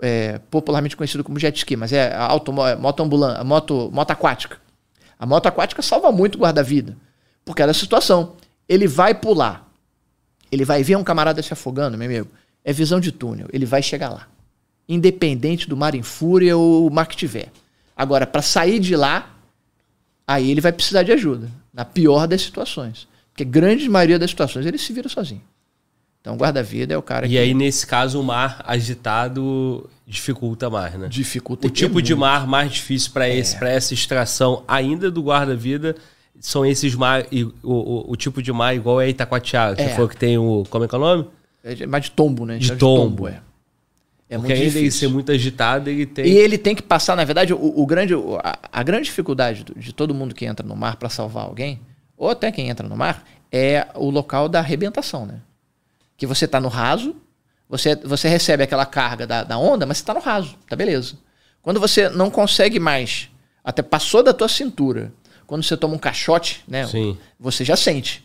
é, 0.00 0.38
popularmente 0.48 0.96
conhecido 0.96 1.24
como 1.24 1.40
jet 1.40 1.58
ski, 1.58 1.74
mas 1.74 1.92
é 1.92 2.14
a 2.14 2.24
auto, 2.24 2.52
moto 2.52 3.02
ambulante, 3.02 3.44
moto, 3.44 3.90
moto 3.92 4.12
aquática. 4.12 4.58
A 5.18 5.26
moto 5.26 5.48
aquática 5.48 5.82
salva 5.82 6.12
muito 6.12 6.36
o 6.36 6.38
guarda-vida, 6.38 6.96
porque 7.44 7.60
é 7.60 7.66
da 7.66 7.74
situação. 7.74 8.36
Ele 8.68 8.86
vai 8.86 9.12
pular, 9.12 9.68
ele 10.52 10.64
vai 10.64 10.84
ver 10.84 10.94
um 10.94 11.02
camarada 11.02 11.42
se 11.42 11.52
afogando, 11.52 11.98
meu 11.98 12.06
amigo. 12.06 12.28
É 12.64 12.72
visão 12.72 13.00
de 13.00 13.10
túnel, 13.10 13.48
ele 13.52 13.66
vai 13.66 13.82
chegar 13.82 14.10
lá. 14.10 14.28
Independente 14.88 15.68
do 15.68 15.76
mar 15.76 15.96
em 15.96 16.02
fúria 16.02 16.56
ou 16.56 16.86
o 16.86 16.90
mar 16.92 17.08
que 17.08 17.16
tiver. 17.16 17.50
Agora, 17.96 18.24
para 18.24 18.40
sair 18.40 18.78
de 18.78 18.94
lá, 18.94 19.39
aí 20.32 20.50
ele 20.50 20.60
vai 20.60 20.72
precisar 20.72 21.02
de 21.02 21.12
ajuda, 21.12 21.48
na 21.72 21.84
pior 21.84 22.26
das 22.26 22.42
situações. 22.42 23.08
Porque 23.32 23.44
grande 23.44 23.88
maioria 23.88 24.18
das 24.18 24.30
situações 24.30 24.66
ele 24.66 24.78
se 24.78 24.92
vira 24.92 25.08
sozinho. 25.08 25.42
Então, 26.20 26.34
o 26.34 26.36
guarda-vida 26.36 26.92
é 26.92 26.98
o 26.98 27.02
cara 27.02 27.26
E 27.26 27.30
que 27.30 27.38
aí, 27.38 27.54
nesse 27.54 27.86
caso, 27.86 28.20
o 28.20 28.22
mar 28.22 28.62
agitado 28.66 29.88
dificulta 30.06 30.68
mais, 30.68 30.94
né? 30.94 31.08
dificulta 31.08 31.66
O 31.66 31.70
tipo 31.70 31.98
e 32.00 32.02
de 32.02 32.14
mar 32.14 32.46
mais 32.46 32.72
difícil 32.72 33.10
para 33.12 33.24
para 33.58 33.70
essa 33.70 33.94
extração 33.94 34.62
ainda 34.68 35.10
do 35.10 35.22
guarda-vida 35.22 35.96
são 36.38 36.64
esses 36.66 36.94
mar 36.94 37.26
e 37.32 37.44
o, 37.44 37.52
o, 37.62 38.12
o 38.12 38.16
tipo 38.16 38.42
de 38.42 38.52
mar 38.52 38.74
igual 38.74 39.00
é 39.00 39.08
Itacoatiara, 39.08 39.76
que 39.76 39.82
É. 39.82 39.88
você 39.88 39.94
falou 39.94 40.08
que 40.08 40.16
tem 40.16 40.36
o 40.36 40.64
como 40.68 40.84
é 40.84 40.88
que 40.88 40.94
é 40.94 40.98
o 40.98 41.00
nome? 41.00 41.26
É 41.64 41.86
mais 41.86 42.04
de 42.04 42.10
tombo, 42.10 42.44
né? 42.44 42.58
De 42.58 42.66
Então, 42.72 42.78
tombo. 42.96 43.28
é. 43.28 43.40
É 44.30 44.38
Porque 44.38 44.54
muito 44.54 44.64
difícil. 44.72 45.08
ser 45.08 45.08
muito 45.12 45.32
agitado, 45.32 45.90
ele 45.90 46.06
tem 46.06 46.24
E 46.24 46.38
ele 46.38 46.56
tem 46.56 46.72
que 46.74 46.82
passar, 46.82 47.16
na 47.16 47.24
verdade, 47.24 47.52
o, 47.52 47.58
o 47.80 47.84
grande, 47.84 48.14
a, 48.44 48.58
a 48.72 48.82
grande 48.84 49.06
dificuldade 49.06 49.64
de 49.76 49.92
todo 49.92 50.14
mundo 50.14 50.32
que 50.34 50.46
entra 50.46 50.64
no 50.64 50.76
mar 50.76 50.94
para 50.96 51.08
salvar 51.08 51.44
alguém, 51.46 51.80
ou 52.16 52.30
até 52.30 52.52
quem 52.52 52.68
entra 52.68 52.88
no 52.88 52.96
mar, 52.96 53.26
é 53.50 53.88
o 53.96 54.08
local 54.08 54.48
da 54.48 54.60
arrebentação, 54.60 55.26
né? 55.26 55.40
Que 56.16 56.26
você 56.28 56.46
tá 56.46 56.60
no 56.60 56.68
raso, 56.68 57.16
você, 57.68 57.96
você 57.96 58.28
recebe 58.28 58.62
aquela 58.62 58.86
carga 58.86 59.26
da, 59.26 59.42
da 59.42 59.58
onda, 59.58 59.84
mas 59.84 59.98
você 59.98 60.04
tá 60.04 60.14
no 60.14 60.20
raso, 60.20 60.54
tá 60.68 60.76
beleza. 60.76 61.14
Quando 61.60 61.80
você 61.80 62.08
não 62.08 62.30
consegue 62.30 62.78
mais, 62.78 63.28
até 63.64 63.82
passou 63.82 64.22
da 64.22 64.32
tua 64.32 64.48
cintura, 64.48 65.12
quando 65.44 65.64
você 65.64 65.76
toma 65.76 65.94
um 65.94 65.98
caixote, 65.98 66.62
né? 66.68 66.86
Sim. 66.86 67.18
Você 67.40 67.64
já 67.64 67.74
sente. 67.74 68.24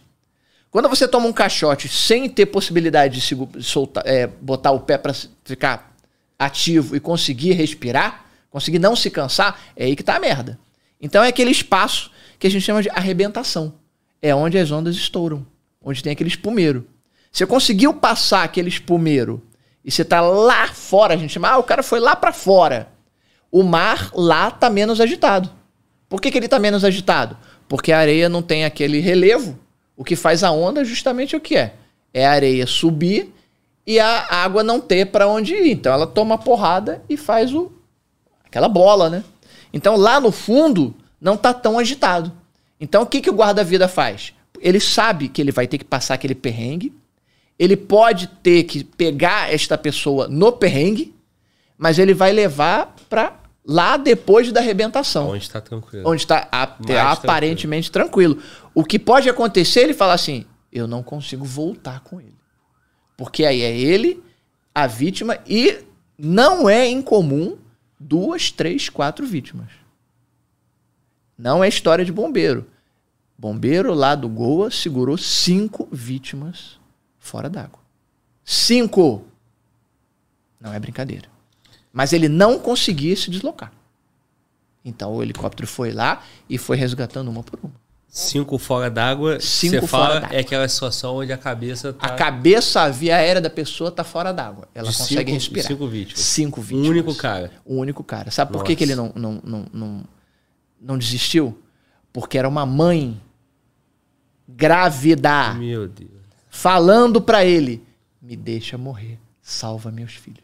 Quando 0.69 0.87
você 0.87 1.07
toma 1.07 1.25
um 1.25 1.33
caixote 1.33 1.87
sem 1.87 2.29
ter 2.29 2.45
possibilidade 2.47 3.15
de 3.15 3.21
segu- 3.21 3.49
soltar, 3.61 4.03
é, 4.05 4.27
botar 4.27 4.69
o 4.71 4.81
pé 4.81 4.97
para 4.99 5.13
ficar 5.43 5.94
ativo 6.37 6.95
e 6.95 6.99
conseguir 6.99 7.53
respirar, 7.53 8.25
conseguir 8.49 8.79
não 8.79 8.95
se 8.95 9.09
cansar, 9.09 9.59
é 9.75 9.85
aí 9.85 9.95
que 9.95 10.03
tá 10.03 10.15
a 10.15 10.19
merda. 10.19 10.59
Então 10.99 11.23
é 11.23 11.27
aquele 11.27 11.51
espaço 11.51 12.11
que 12.39 12.47
a 12.47 12.49
gente 12.49 12.63
chama 12.63 12.81
de 12.81 12.89
arrebentação. 12.89 13.73
É 14.21 14.33
onde 14.33 14.57
as 14.57 14.71
ondas 14.71 14.95
estouram, 14.95 15.45
onde 15.81 16.01
tem 16.01 16.11
aquele 16.11 16.29
espumeiro. 16.29 16.87
Você 17.31 17.45
conseguiu 17.45 17.93
passar 17.93 18.43
aquele 18.43 18.69
espumeiro 18.69 19.41
e 19.83 19.91
você 19.91 20.03
tá 20.03 20.19
lá 20.21 20.67
fora, 20.69 21.13
a 21.13 21.17
gente 21.17 21.33
chama, 21.33 21.49
ah, 21.49 21.57
o 21.57 21.63
cara 21.63 21.83
foi 21.83 21.99
lá 21.99 22.15
para 22.15 22.33
fora. 22.33 22.89
O 23.51 23.61
mar 23.61 24.09
lá 24.13 24.49
tá 24.49 24.69
menos 24.69 24.99
agitado. 24.99 25.51
Por 26.09 26.19
que, 26.19 26.31
que 26.31 26.37
ele 26.37 26.47
tá 26.47 26.57
menos 26.57 26.83
agitado? 26.83 27.37
Porque 27.67 27.91
a 27.91 27.99
areia 27.99 28.29
não 28.29 28.41
tem 28.41 28.65
aquele 28.65 28.99
relevo. 28.99 29.59
O 29.95 30.03
que 30.03 30.15
faz 30.15 30.43
a 30.43 30.51
onda 30.51 30.83
justamente 30.83 31.35
o 31.35 31.39
que 31.39 31.55
é? 31.55 31.73
É 32.13 32.25
a 32.25 32.31
areia 32.31 32.65
subir 32.65 33.34
e 33.85 33.99
a 33.99 34.25
água 34.29 34.63
não 34.63 34.79
ter 34.79 35.07
para 35.07 35.27
onde 35.27 35.53
ir. 35.53 35.71
Então 35.71 35.93
ela 35.93 36.07
toma 36.07 36.37
porrada 36.37 37.03
e 37.07 37.15
faz 37.15 37.53
o 37.53 37.71
aquela 38.45 38.67
bola, 38.67 39.09
né? 39.09 39.23
Então 39.73 39.95
lá 39.95 40.19
no 40.19 40.31
fundo 40.31 40.95
não 41.19 41.35
tá 41.35 41.53
tão 41.53 41.77
agitado. 41.77 42.31
Então 42.79 43.03
o 43.03 43.05
que, 43.05 43.21
que 43.21 43.29
o 43.29 43.35
guarda-vida 43.35 43.87
faz? 43.87 44.33
Ele 44.59 44.79
sabe 44.79 45.27
que 45.27 45.41
ele 45.41 45.51
vai 45.51 45.67
ter 45.67 45.77
que 45.77 45.83
passar 45.83 46.13
aquele 46.15 46.35
perrengue, 46.35 46.93
ele 47.59 47.77
pode 47.77 48.27
ter 48.27 48.63
que 48.63 48.83
pegar 48.83 49.53
esta 49.53 49.77
pessoa 49.77 50.27
no 50.27 50.51
perrengue, 50.51 51.13
mas 51.77 51.99
ele 51.99 52.13
vai 52.13 52.31
levar 52.31 52.95
para 53.09 53.39
lá 53.65 53.97
depois 53.97 54.51
da 54.51 54.59
arrebentação. 54.59 55.29
Onde 55.29 55.43
está 55.43 55.59
tranquilo. 55.59 56.09
Onde 56.09 56.21
está 56.21 56.47
aparentemente 56.51 57.91
tranquilo. 57.91 58.35
tranquilo. 58.35 58.61
O 58.73 58.83
que 58.83 58.99
pode 58.99 59.29
acontecer, 59.29 59.81
ele 59.81 59.93
fala 59.93 60.13
assim: 60.13 60.45
eu 60.71 60.87
não 60.87 61.01
consigo 61.01 61.43
voltar 61.43 62.01
com 62.01 62.19
ele. 62.19 62.34
Porque 63.17 63.45
aí 63.45 63.61
é 63.61 63.77
ele, 63.77 64.23
a 64.73 64.87
vítima, 64.87 65.39
e 65.47 65.83
não 66.17 66.69
é 66.69 66.87
incomum 66.87 67.57
duas, 67.99 68.51
três, 68.51 68.89
quatro 68.89 69.25
vítimas. 69.25 69.69
Não 71.37 71.63
é 71.63 71.67
história 71.67 72.05
de 72.05 72.11
bombeiro. 72.11 72.65
Bombeiro 73.37 73.93
lá 73.93 74.15
do 74.15 74.29
Goa 74.29 74.71
segurou 74.71 75.17
cinco 75.17 75.87
vítimas 75.91 76.79
fora 77.19 77.49
d'água. 77.49 77.79
Cinco! 78.43 79.25
Não 80.59 80.73
é 80.73 80.79
brincadeira. 80.79 81.27
Mas 81.91 82.13
ele 82.13 82.29
não 82.29 82.59
conseguia 82.59 83.15
se 83.15 83.29
deslocar. 83.29 83.71
Então 84.83 85.13
o 85.13 85.23
helicóptero 85.23 85.67
foi 85.67 85.91
lá 85.91 86.23
e 86.49 86.57
foi 86.57 86.77
resgatando 86.77 87.29
uma 87.29 87.43
por 87.43 87.59
uma. 87.63 87.84
Cinco 88.15 88.57
fora 88.57 88.89
d'água. 88.89 89.41
Cinco 89.41 89.81
você 89.81 89.87
fora 89.87 90.21
d'água. 90.21 90.37
É 90.37 90.39
aquela 90.39 90.65
situação 90.69 91.17
onde 91.17 91.33
a 91.33 91.37
cabeça 91.37 91.91
tá... 91.91 92.07
A 92.07 92.11
cabeça, 92.15 92.81
a 92.81 92.89
via 92.89 93.17
aérea 93.17 93.41
da 93.41 93.49
pessoa 93.49 93.91
tá 93.91 94.05
fora 94.05 94.31
d'água. 94.31 94.69
Ela 94.73 94.89
de 94.89 94.97
consegue 94.97 95.31
cinco, 95.31 95.33
respirar. 95.33 95.67
Cinco 95.67 95.87
vítimas. 95.89 96.21
Cinco 96.21 96.61
vítimas. 96.61 96.87
O 96.87 96.91
único 96.91 97.15
cara. 97.15 97.51
O 97.65 97.75
único 97.75 98.03
cara. 98.05 98.31
Sabe 98.31 98.53
Nossa. 98.53 98.63
por 98.63 98.65
que, 98.65 98.73
que 98.77 98.85
ele 98.85 98.95
não, 98.95 99.11
não, 99.13 99.41
não, 99.43 99.65
não, 99.73 100.03
não 100.79 100.97
desistiu? 100.97 101.61
Porque 102.13 102.37
era 102.37 102.47
uma 102.47 102.65
mãe 102.65 103.21
grávida. 104.47 105.53
Meu 105.55 105.85
Deus. 105.85 106.09
Falando 106.49 107.21
para 107.21 107.43
ele: 107.43 107.83
me 108.21 108.37
deixa 108.37 108.77
morrer, 108.77 109.19
salva 109.41 109.91
meus 109.91 110.13
filhos. 110.13 110.39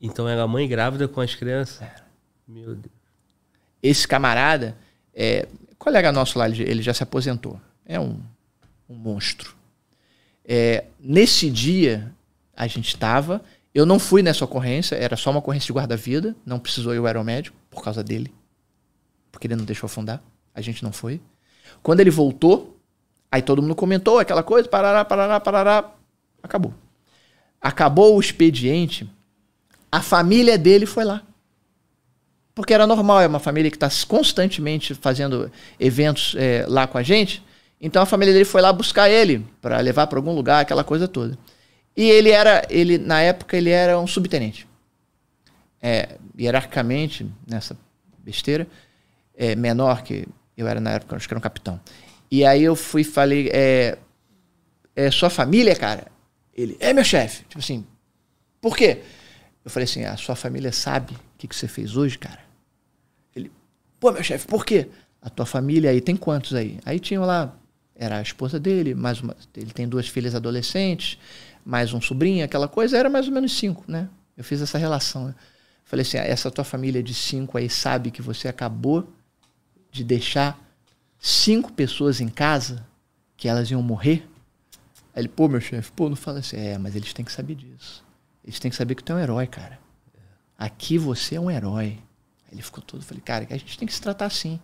Então 0.00 0.28
era 0.28 0.46
mãe 0.46 0.68
grávida 0.68 1.08
com 1.08 1.20
as 1.20 1.34
crianças? 1.34 1.82
Era. 1.82 2.06
Meu 2.46 2.76
Deus. 2.76 2.94
Esse 3.82 4.06
camarada, 4.06 4.76
é, 5.12 5.48
colega 5.78 6.12
nosso 6.12 6.38
lá, 6.38 6.48
ele 6.48 6.82
já 6.82 6.94
se 6.94 7.02
aposentou. 7.02 7.60
É 7.84 7.98
um, 7.98 8.20
um 8.88 8.94
monstro. 8.94 9.54
É, 10.44 10.84
nesse 10.98 11.50
dia, 11.50 12.12
a 12.56 12.66
gente 12.66 12.88
estava. 12.88 13.42
Eu 13.74 13.84
não 13.84 13.98
fui 13.98 14.22
nessa 14.22 14.44
ocorrência, 14.44 14.96
era 14.96 15.16
só 15.16 15.30
uma 15.30 15.40
ocorrência 15.40 15.66
de 15.66 15.72
guarda-vida, 15.72 16.34
não 16.46 16.58
precisou 16.58 16.94
ir 16.94 16.98
o 16.98 17.06
aeromédico 17.06 17.56
por 17.70 17.82
causa 17.82 18.02
dele. 18.02 18.32
Porque 19.30 19.46
ele 19.46 19.56
não 19.56 19.64
deixou 19.64 19.86
afundar. 19.86 20.22
A 20.54 20.60
gente 20.60 20.82
não 20.82 20.92
foi. 20.92 21.20
Quando 21.82 22.00
ele 22.00 22.10
voltou, 22.10 22.80
aí 23.30 23.42
todo 23.42 23.60
mundo 23.60 23.74
comentou 23.74 24.18
aquela 24.18 24.42
coisa, 24.42 24.68
parará, 24.68 25.04
parará, 25.04 25.40
parará. 25.40 25.92
Acabou. 26.42 26.72
Acabou 27.60 28.16
o 28.16 28.20
expediente, 28.20 29.10
a 29.90 30.00
família 30.00 30.56
dele 30.56 30.86
foi 30.86 31.04
lá. 31.04 31.25
Porque 32.56 32.72
era 32.72 32.86
normal, 32.86 33.20
é 33.20 33.26
uma 33.26 33.38
família 33.38 33.70
que 33.70 33.76
está 33.76 33.90
constantemente 34.08 34.94
fazendo 34.94 35.52
eventos 35.78 36.34
é, 36.38 36.64
lá 36.66 36.86
com 36.86 36.96
a 36.96 37.02
gente. 37.02 37.44
Então 37.78 38.00
a 38.00 38.06
família 38.06 38.32
dele 38.32 38.46
foi 38.46 38.62
lá 38.62 38.72
buscar 38.72 39.10
ele 39.10 39.46
para 39.60 39.78
levar 39.80 40.06
para 40.06 40.18
algum 40.18 40.32
lugar, 40.34 40.62
aquela 40.62 40.82
coisa 40.82 41.06
toda. 41.06 41.36
E 41.94 42.08
ele 42.08 42.30
era, 42.30 42.66
ele 42.70 42.96
na 42.96 43.20
época 43.20 43.58
ele 43.58 43.68
era 43.68 44.00
um 44.00 44.06
subtenente. 44.06 44.66
É, 45.82 46.16
hierarquicamente 46.38 47.30
nessa 47.46 47.76
besteira, 48.20 48.66
é, 49.36 49.54
menor 49.54 50.02
que 50.02 50.26
eu 50.56 50.66
era 50.66 50.80
na 50.80 50.92
época, 50.92 51.14
acho 51.14 51.28
que 51.28 51.34
era 51.34 51.38
um 51.38 51.42
capitão. 51.42 51.78
E 52.30 52.42
aí 52.42 52.62
eu 52.62 52.74
fui 52.74 53.04
falei, 53.04 53.50
é, 53.52 53.98
é 54.96 55.10
sua 55.10 55.28
família, 55.28 55.76
cara? 55.76 56.06
Ele, 56.54 56.74
é 56.80 56.94
meu 56.94 57.04
chefe. 57.04 57.44
Tipo 57.44 57.58
assim, 57.58 57.86
por 58.62 58.74
quê? 58.74 59.02
Eu 59.62 59.70
falei 59.70 59.84
assim, 59.84 60.04
a 60.04 60.16
sua 60.16 60.34
família 60.34 60.72
sabe 60.72 61.12
o 61.12 61.18
que, 61.36 61.46
que 61.46 61.54
você 61.54 61.68
fez 61.68 61.98
hoje, 61.98 62.16
cara? 62.16 62.45
Pô, 63.98 64.12
meu 64.12 64.22
chefe, 64.22 64.46
por 64.46 64.64
quê? 64.64 64.88
A 65.20 65.30
tua 65.30 65.46
família 65.46 65.90
aí 65.90 66.00
tem 66.00 66.16
quantos 66.16 66.54
aí? 66.54 66.78
Aí 66.84 67.00
tinha 67.00 67.20
lá, 67.20 67.56
era 67.94 68.18
a 68.18 68.22
esposa 68.22 68.60
dele, 68.60 68.94
mais 68.94 69.20
uma, 69.20 69.36
ele 69.56 69.72
tem 69.72 69.88
duas 69.88 70.08
filhas 70.08 70.34
adolescentes, 70.34 71.18
mais 71.64 71.92
um 71.92 72.00
sobrinho, 72.00 72.44
aquela 72.44 72.68
coisa, 72.68 72.96
era 72.96 73.10
mais 73.10 73.26
ou 73.26 73.32
menos 73.32 73.56
cinco, 73.56 73.84
né? 73.88 74.08
Eu 74.36 74.44
fiz 74.44 74.60
essa 74.60 74.78
relação. 74.78 75.28
Né? 75.28 75.34
Falei 75.84 76.02
assim, 76.02 76.18
ah, 76.18 76.24
essa 76.24 76.50
tua 76.50 76.64
família 76.64 77.02
de 77.02 77.14
cinco 77.14 77.56
aí 77.56 77.70
sabe 77.70 78.10
que 78.10 78.20
você 78.20 78.48
acabou 78.48 79.08
de 79.90 80.04
deixar 80.04 80.58
cinco 81.18 81.72
pessoas 81.72 82.20
em 82.20 82.28
casa 82.28 82.86
que 83.36 83.48
elas 83.48 83.70
iam 83.70 83.82
morrer? 83.82 84.28
Aí 85.14 85.22
ele, 85.22 85.28
pô, 85.28 85.48
meu 85.48 85.60
chefe, 85.60 85.90
pô, 85.92 86.08
não 86.08 86.16
fala 86.16 86.40
assim. 86.40 86.56
É, 86.56 86.76
mas 86.76 86.94
eles 86.94 87.12
têm 87.12 87.24
que 87.24 87.32
saber 87.32 87.54
disso. 87.54 88.04
Eles 88.44 88.60
têm 88.60 88.70
que 88.70 88.76
saber 88.76 88.94
que 88.94 89.02
tu 89.02 89.12
é 89.12 89.16
um 89.16 89.18
herói, 89.18 89.46
cara. 89.46 89.78
Aqui 90.58 90.98
você 90.98 91.36
é 91.36 91.40
um 91.40 91.50
herói. 91.50 91.98
Ele 92.50 92.62
ficou 92.62 92.82
todo, 92.82 93.02
falei, 93.02 93.22
cara, 93.22 93.46
a 93.48 93.56
gente 93.56 93.78
tem 93.78 93.86
que 93.86 93.94
se 93.94 94.00
tratar 94.00 94.26
assim. 94.26 94.60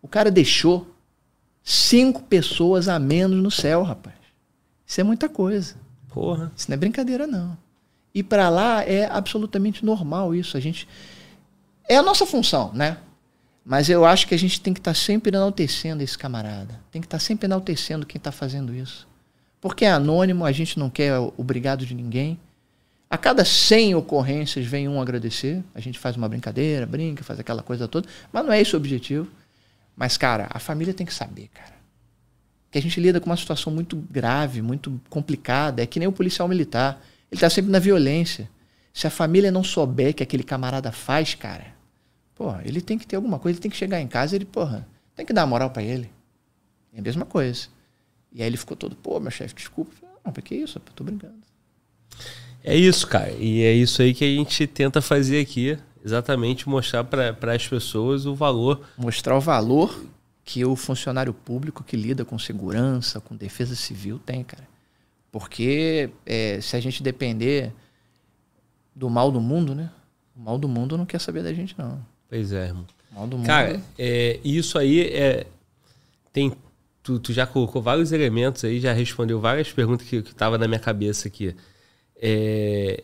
O 0.00 0.08
cara 0.08 0.30
deixou 0.30 0.86
cinco 1.62 2.22
pessoas 2.22 2.88
a 2.88 2.98
menos 2.98 3.42
no 3.42 3.50
céu, 3.50 3.82
rapaz. 3.82 4.16
Isso 4.86 5.00
é 5.00 5.04
muita 5.04 5.28
coisa. 5.28 5.74
Porra. 6.08 6.52
Isso 6.56 6.70
não 6.70 6.74
é 6.74 6.76
brincadeira, 6.76 7.26
não. 7.26 7.56
E 8.14 8.22
para 8.22 8.48
lá 8.48 8.82
é 8.84 9.06
absolutamente 9.06 9.84
normal 9.84 10.34
isso. 10.34 10.56
A 10.56 10.60
gente. 10.60 10.88
É 11.88 11.96
a 11.96 12.02
nossa 12.02 12.26
função, 12.26 12.72
né? 12.72 12.98
Mas 13.64 13.88
eu 13.88 14.04
acho 14.04 14.26
que 14.26 14.34
a 14.34 14.38
gente 14.38 14.60
tem 14.60 14.74
que 14.74 14.80
estar 14.80 14.92
tá 14.92 14.98
sempre 14.98 15.34
enaltecendo 15.34 16.02
esse 16.02 16.18
camarada. 16.18 16.80
Tem 16.90 17.00
que 17.00 17.06
estar 17.06 17.18
tá 17.18 17.24
sempre 17.24 17.46
enaltecendo 17.46 18.04
quem 18.04 18.18
está 18.18 18.32
fazendo 18.32 18.74
isso. 18.74 19.08
Porque 19.60 19.84
é 19.84 19.92
anônimo, 19.92 20.44
a 20.44 20.52
gente 20.52 20.78
não 20.78 20.90
quer 20.90 21.16
obrigado 21.36 21.86
de 21.86 21.94
ninguém. 21.94 22.38
A 23.12 23.18
cada 23.18 23.44
100 23.44 23.94
ocorrências 23.94 24.64
vem 24.64 24.88
um 24.88 24.98
agradecer. 24.98 25.62
A 25.74 25.80
gente 25.80 25.98
faz 25.98 26.16
uma 26.16 26.26
brincadeira, 26.26 26.86
brinca, 26.86 27.22
faz 27.22 27.38
aquela 27.38 27.62
coisa 27.62 27.86
toda. 27.86 28.08
Mas 28.32 28.42
não 28.42 28.50
é 28.50 28.58
esse 28.58 28.74
o 28.74 28.78
objetivo. 28.78 29.28
Mas, 29.94 30.16
cara, 30.16 30.48
a 30.48 30.58
família 30.58 30.94
tem 30.94 31.04
que 31.04 31.12
saber, 31.12 31.48
cara. 31.48 31.74
Que 32.70 32.78
a 32.78 32.82
gente 32.82 32.98
lida 32.98 33.20
com 33.20 33.26
uma 33.26 33.36
situação 33.36 33.70
muito 33.70 33.96
grave, 34.10 34.62
muito 34.62 34.98
complicada. 35.10 35.82
É 35.82 35.86
que 35.86 35.98
nem 35.98 36.08
o 36.08 36.12
policial 36.12 36.48
militar. 36.48 37.04
Ele 37.30 37.36
está 37.36 37.50
sempre 37.50 37.70
na 37.70 37.78
violência. 37.78 38.48
Se 38.94 39.06
a 39.06 39.10
família 39.10 39.52
não 39.52 39.62
souber 39.62 40.14
que 40.14 40.22
aquele 40.22 40.42
camarada 40.42 40.90
faz, 40.90 41.34
cara, 41.34 41.66
Pô, 42.34 42.56
ele 42.64 42.80
tem 42.80 42.98
que 42.98 43.06
ter 43.06 43.16
alguma 43.16 43.38
coisa, 43.38 43.56
ele 43.56 43.62
tem 43.62 43.70
que 43.70 43.76
chegar 43.76 44.00
em 44.00 44.08
casa 44.08 44.34
ele, 44.34 44.44
porra, 44.44 44.88
tem 45.14 45.24
que 45.24 45.32
dar 45.32 45.46
moral 45.46 45.70
para 45.70 45.82
ele. 45.82 46.10
É 46.92 46.98
a 46.98 47.02
mesma 47.02 47.24
coisa. 47.24 47.68
E 48.32 48.42
aí 48.42 48.48
ele 48.48 48.56
ficou 48.56 48.76
todo, 48.76 48.96
pô, 48.96 49.20
meu 49.20 49.30
chefe, 49.30 49.54
desculpa. 49.54 49.92
Não, 50.24 50.32
pra 50.32 50.42
que 50.42 50.54
isso? 50.54 50.78
Eu 50.78 50.92
tô 50.94 51.04
brincando. 51.04 51.34
É 52.64 52.76
isso, 52.76 53.06
cara. 53.06 53.32
E 53.32 53.62
é 53.62 53.72
isso 53.72 54.02
aí 54.02 54.14
que 54.14 54.24
a 54.24 54.28
gente 54.28 54.66
tenta 54.66 55.00
fazer 55.00 55.40
aqui. 55.40 55.78
Exatamente 56.04 56.68
mostrar 56.68 57.04
para 57.04 57.54
as 57.54 57.66
pessoas 57.66 58.26
o 58.26 58.34
valor. 58.34 58.80
Mostrar 58.96 59.36
o 59.36 59.40
valor 59.40 60.04
que 60.44 60.64
o 60.64 60.74
funcionário 60.74 61.32
público 61.32 61.84
que 61.84 61.96
lida 61.96 62.24
com 62.24 62.38
segurança, 62.38 63.20
com 63.20 63.36
defesa 63.36 63.74
civil 63.76 64.18
tem, 64.18 64.42
cara. 64.42 64.66
Porque 65.30 66.10
é, 66.26 66.60
se 66.60 66.76
a 66.76 66.80
gente 66.80 67.02
depender 67.02 67.72
do 68.94 69.08
mal 69.08 69.30
do 69.30 69.40
mundo, 69.40 69.74
né? 69.74 69.90
O 70.36 70.40
mal 70.40 70.58
do 70.58 70.68
mundo 70.68 70.98
não 70.98 71.06
quer 71.06 71.20
saber 71.20 71.42
da 71.42 71.52
gente, 71.52 71.74
não. 71.78 72.04
Pois 72.28 72.52
é, 72.52 72.66
irmão. 72.66 72.86
Mal 73.12 73.26
do 73.26 73.36
mundo. 73.36 73.46
Cara, 73.46 73.80
é, 73.98 74.40
isso 74.44 74.78
aí 74.78 75.00
é. 75.00 75.46
Tem. 76.32 76.52
Tu, 77.02 77.18
tu, 77.18 77.32
já 77.32 77.46
colocou 77.46 77.82
vários 77.82 78.12
elementos 78.12 78.64
aí, 78.64 78.78
já 78.78 78.92
respondeu 78.92 79.40
várias 79.40 79.72
perguntas 79.72 80.06
que 80.06 80.16
estavam 80.16 80.58
na 80.58 80.68
minha 80.68 80.78
cabeça 80.78 81.28
aqui. 81.28 81.54
É, 82.24 83.02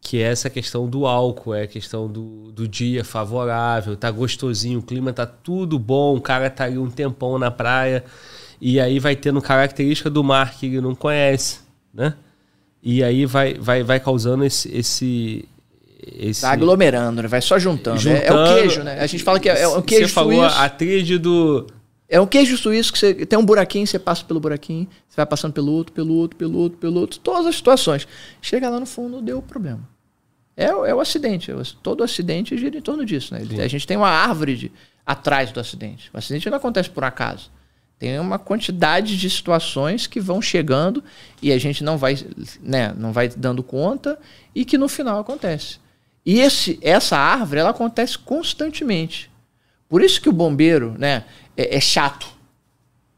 que 0.00 0.18
é 0.22 0.26
essa 0.26 0.50
questão 0.50 0.86
do 0.86 1.06
álcool, 1.06 1.54
é 1.54 1.62
a 1.62 1.66
questão 1.66 2.06
do, 2.06 2.52
do 2.52 2.68
dia 2.68 3.02
favorável, 3.02 3.96
tá 3.96 4.10
gostosinho, 4.10 4.80
o 4.80 4.82
clima 4.82 5.10
tá 5.12 5.24
tudo 5.26 5.78
bom, 5.78 6.16
o 6.16 6.20
cara 6.20 6.50
tá 6.50 6.64
ali 6.64 6.76
um 6.78 6.90
tempão 6.90 7.38
na 7.38 7.50
praia, 7.50 8.04
e 8.60 8.78
aí 8.78 8.98
vai 8.98 9.16
tendo 9.16 9.40
característica 9.40 10.10
do 10.10 10.22
mar 10.22 10.54
que 10.54 10.66
ele 10.66 10.80
não 10.82 10.94
conhece, 10.94 11.60
né? 11.94 12.14
E 12.82 13.02
aí 13.02 13.24
vai, 13.26 13.54
vai, 13.54 13.82
vai 13.82 13.98
causando 13.98 14.44
esse, 14.44 14.70
esse, 14.74 15.44
esse... 16.16 16.42
Vai 16.42 16.52
aglomerando, 16.52 17.22
né? 17.22 17.28
vai 17.28 17.40
só 17.42 17.58
juntando. 17.58 17.96
É- 18.08 18.26
É, 18.26 18.32
o 18.32 18.36
Juntando. 18.36 18.54
queijo, 18.54 18.82
né? 18.82 19.00
A 19.00 19.06
gente 19.06 19.24
fala 19.24 19.40
que 19.40 19.48
é, 19.48 19.62
é 19.62 19.68
um 19.68 19.82
queijo 19.82 20.08
Você 20.08 20.12
falou 20.14 20.42
suíço. 20.42 20.58
a 20.60 20.68
tríade 20.68 21.18
do... 21.18 21.66
É 22.08 22.18
um 22.20 22.26
queijo 22.26 22.56
suíço 22.56 22.92
que 22.92 22.98
você 22.98 23.14
tem 23.26 23.38
um 23.38 23.44
buraquinho, 23.44 23.86
você 23.86 23.98
passa 23.98 24.24
pelo 24.24 24.40
buraquinho, 24.40 24.88
você 25.08 25.16
vai 25.16 25.26
passando 25.26 25.52
pelo 25.52 25.70
outro, 25.72 25.92
pelo 25.92 26.14
outro, 26.14 26.38
pelo 26.38 26.58
outro, 26.58 26.78
pelo 26.78 27.00
outro, 27.00 27.18
todas 27.20 27.46
as 27.46 27.56
situações. 27.56 28.08
Chega 28.40 28.70
lá 28.70 28.80
no 28.80 28.86
fundo, 28.86 29.20
deu 29.20 29.42
problema. 29.42 29.86
É, 30.56 30.74
o- 30.74 30.86
é 30.86 30.94
o 30.94 31.00
acidente. 31.00 31.50
é 31.50 31.54
o- 31.54 31.62
Todo 31.82 32.02
acidente 32.02 32.56
gira 32.56 32.78
em 32.78 32.80
torno 32.82 33.04
disso. 33.04 33.34
Né? 33.34 33.40
A 33.62 33.68
gente 33.68 33.86
tem 33.86 33.96
uma 33.96 34.08
árvore 34.08 34.56
de- 34.56 34.72
atrás 35.04 35.52
do 35.52 35.60
acidente. 35.60 36.10
O 36.12 36.18
acidente 36.18 36.48
não 36.50 36.56
acontece 36.56 36.88
por 36.90 37.04
acaso. 37.04 37.50
Tem 37.98 38.18
uma 38.18 38.38
quantidade 38.38 39.16
de 39.18 39.28
situações 39.28 40.06
que 40.06 40.18
vão 40.20 40.40
chegando 40.40 41.02
e 41.42 41.52
a 41.52 41.58
gente 41.58 41.82
não 41.84 41.98
vai, 41.98 42.16
né, 42.62 42.94
não 42.96 43.12
vai 43.12 43.28
dando 43.28 43.62
conta 43.62 44.18
e 44.54 44.64
que 44.64 44.78
no 44.78 44.88
final 44.88 45.18
acontece. 45.18 45.78
E 46.24 46.40
esse, 46.40 46.78
essa 46.80 47.16
árvore 47.18 47.60
ela 47.60 47.70
acontece 47.70 48.16
constantemente. 48.18 49.30
Por 49.88 50.02
isso 50.02 50.20
que 50.20 50.28
o 50.28 50.32
bombeiro 50.32 50.94
né, 50.98 51.24
é, 51.58 51.76
é 51.76 51.80
chato. 51.80 52.28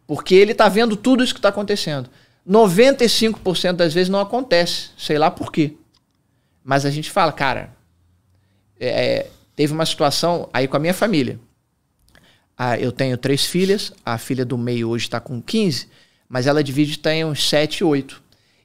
Porque 0.07 0.35
ele 0.35 0.53
está 0.53 0.69
vendo 0.69 0.97
tudo 0.97 1.23
isso 1.23 1.35
que 1.35 1.39
está 1.39 1.51
acontecendo. 1.51 2.09
95% 2.49 3.75
das 3.75 3.93
vezes 3.93 4.09
não 4.09 4.19
acontece. 4.19 4.91
Sei 4.97 5.19
lá 5.19 5.31
por 5.31 5.53
quê. 5.53 5.77
Mas 6.65 6.87
a 6.87 6.91
gente 6.91 7.11
fala, 7.11 7.31
cara, 7.31 7.77
é, 8.79 9.27
teve 9.55 9.73
uma 9.73 9.87
situação 9.87 10.49
aí 10.53 10.67
com 10.67 10.77
a 10.77 10.81
minha 10.81 10.95
família. 10.95 11.39
Ah, 12.57 12.79
eu 12.79 12.93
tenho 12.93 13.17
três 13.17 13.47
filhas, 13.47 13.93
a 14.05 14.19
filha 14.19 14.45
do 14.45 14.59
meio 14.59 14.89
hoje 14.91 15.05
está 15.05 15.19
com 15.19 15.41
15, 15.41 15.89
mas 16.29 16.47
ela 16.47 16.63
divide 16.63 16.99
tem 16.99 17.25
uns 17.25 17.49
7, 17.49 17.83
8. 17.83 18.23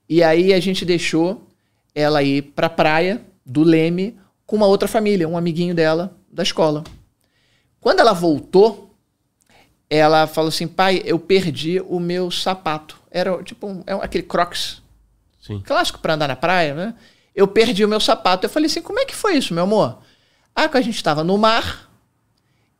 E 0.09 0.21
aí 0.21 0.53
a 0.53 0.59
gente 0.59 0.84
deixou 0.84 1.47
ela 1.93 2.21
ir 2.21 2.41
para 2.41 2.67
a 2.67 2.69
praia 2.69 3.21
do 3.45 3.63
Leme 3.63 4.17
com 4.45 4.57
uma 4.57 4.67
outra 4.67 4.88
família, 4.88 5.28
um 5.28 5.38
amiguinho 5.38 5.73
dela 5.73 6.17
da 6.30 6.43
escola. 6.43 6.84
Quando 7.80 8.01
ela 8.01 8.11
voltou, 8.11 8.84
ela 9.95 10.27
falou 10.27 10.49
assim: 10.49 10.67
pai, 10.67 11.01
eu 11.05 11.19
perdi 11.19 11.81
o 11.87 11.99
meu 11.99 12.29
sapato. 12.31 12.97
Era 13.09 13.41
tipo 13.43 13.67
um, 13.67 13.83
é 13.85 13.93
aquele 13.93 14.23
crocs 14.23 14.81
Sim. 15.41 15.61
clássico 15.65 15.99
para 15.99 16.13
andar 16.13 16.27
na 16.27 16.35
praia, 16.35 16.73
né? 16.73 16.95
Eu 17.35 17.47
perdi 17.47 17.83
o 17.83 17.87
meu 17.87 17.99
sapato. 17.99 18.45
Eu 18.45 18.49
falei 18.49 18.67
assim: 18.67 18.81
como 18.81 18.99
é 18.99 19.05
que 19.05 19.15
foi 19.15 19.37
isso, 19.37 19.53
meu 19.53 19.63
amor? 19.63 19.99
Ah, 20.55 20.69
que 20.69 20.77
a 20.77 20.81
gente 20.81 20.95
estava 20.95 21.23
no 21.23 21.37
mar 21.37 21.89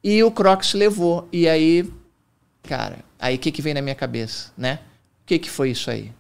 e 0.02 0.24
o 0.24 0.32
Crocs 0.32 0.74
levou. 0.74 1.28
E 1.32 1.50
aí, 1.50 1.92
cara, 2.62 3.00
aí 3.20 3.36
o 3.36 3.40
que, 3.40 3.52
que 3.52 3.62
vem 3.62 3.74
na 3.74 3.82
minha 3.82 3.96
cabeça, 3.96 4.52
né? 4.56 4.80
O 5.24 5.26
que, 5.26 5.40
que 5.40 5.50
foi 5.50 5.72
isso 5.72 5.90
aí? 5.92 6.14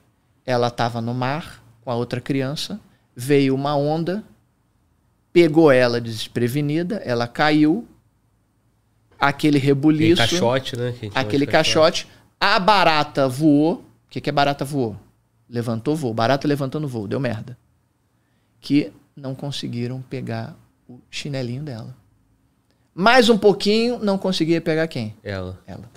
Ela 0.45 0.67
estava 0.67 0.99
no 0.99 1.13
mar 1.13 1.63
com 1.81 1.91
a 1.91 1.95
outra 1.95 2.19
criança, 2.19 2.79
veio 3.15 3.53
uma 3.53 3.75
onda, 3.75 4.23
pegou 5.31 5.71
ela 5.71 6.01
desprevenida, 6.01 6.95
ela 7.05 7.27
caiu, 7.27 7.87
aquele 9.19 9.57
Aquele 9.57 9.57
rebuliço 9.57 10.17
caixote, 10.17 10.75
né? 10.75 10.91
que 10.91 10.97
a 10.97 11.01
gente 11.03 11.13
chama 11.13 11.25
aquele 11.25 11.45
caixote. 11.45 12.07
A 12.39 12.59
barata 12.59 13.27
voou. 13.27 13.75
O 13.75 14.09
que, 14.09 14.21
que 14.21 14.29
é 14.29 14.33
barata 14.33 14.63
voou? 14.63 14.95
Levantou 15.49 15.95
voo. 15.95 16.13
Barata 16.13 16.47
levantando 16.47 16.87
voo. 16.87 17.07
Deu 17.07 17.19
merda. 17.19 17.57
Que 18.59 18.91
não 19.15 19.35
conseguiram 19.35 20.01
pegar 20.01 20.55
o 20.87 20.99
chinelinho 21.09 21.63
dela. 21.63 21.95
Mais 22.93 23.29
um 23.29 23.37
pouquinho, 23.37 23.99
não 23.99 24.17
conseguia 24.17 24.61
pegar 24.61 24.87
quem? 24.87 25.15
Ela. 25.23 25.59
Ela. 25.67 25.89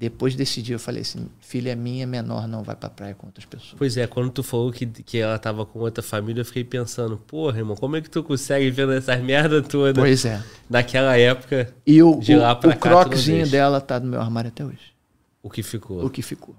Depois 0.00 0.34
desse 0.34 0.62
dia 0.62 0.76
eu 0.76 0.78
falei 0.78 1.02
assim, 1.02 1.28
filha 1.40 1.76
minha 1.76 2.06
menor 2.06 2.48
não 2.48 2.62
vai 2.62 2.74
pra 2.74 2.88
praia 2.88 3.14
com 3.14 3.26
outras 3.26 3.44
pessoas. 3.44 3.74
Pois 3.76 3.98
é, 3.98 4.06
quando 4.06 4.30
tu 4.30 4.42
falou 4.42 4.72
que, 4.72 4.86
que 4.86 5.18
ela 5.18 5.38
tava 5.38 5.66
com 5.66 5.80
outra 5.80 6.02
família, 6.02 6.40
eu 6.40 6.44
fiquei 6.46 6.64
pensando, 6.64 7.18
porra, 7.18 7.58
irmão, 7.58 7.76
como 7.76 7.96
é 7.96 8.00
que 8.00 8.08
tu 8.08 8.22
consegue 8.22 8.70
vendo 8.70 8.92
essas 8.92 9.20
merda 9.22 9.60
toda 9.60 10.00
Pois 10.00 10.24
é. 10.24 10.42
naquela 10.70 11.18
época, 11.18 11.74
E 11.86 12.02
o, 12.02 12.18
De 12.18 12.34
lá 12.34 12.52
o, 12.52 12.56
pra 12.56 12.70
o 12.70 12.72
cá, 12.72 12.78
croczinho 12.78 13.36
deixa. 13.40 13.52
dela 13.52 13.78
tá 13.78 14.00
no 14.00 14.06
meu 14.06 14.22
armário 14.22 14.48
até 14.48 14.64
hoje. 14.64 14.94
o 15.42 15.50
que 15.50 15.62
ficou? 15.62 16.02
O 16.02 16.08
que 16.08 16.22
ficou. 16.22 16.56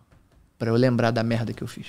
Pra 0.59 0.69
eu 0.69 0.75
lembrar 0.75 1.09
da 1.09 1.23
merda 1.23 1.51
que 1.51 1.63
eu 1.63 1.67
fiz. 1.67 1.87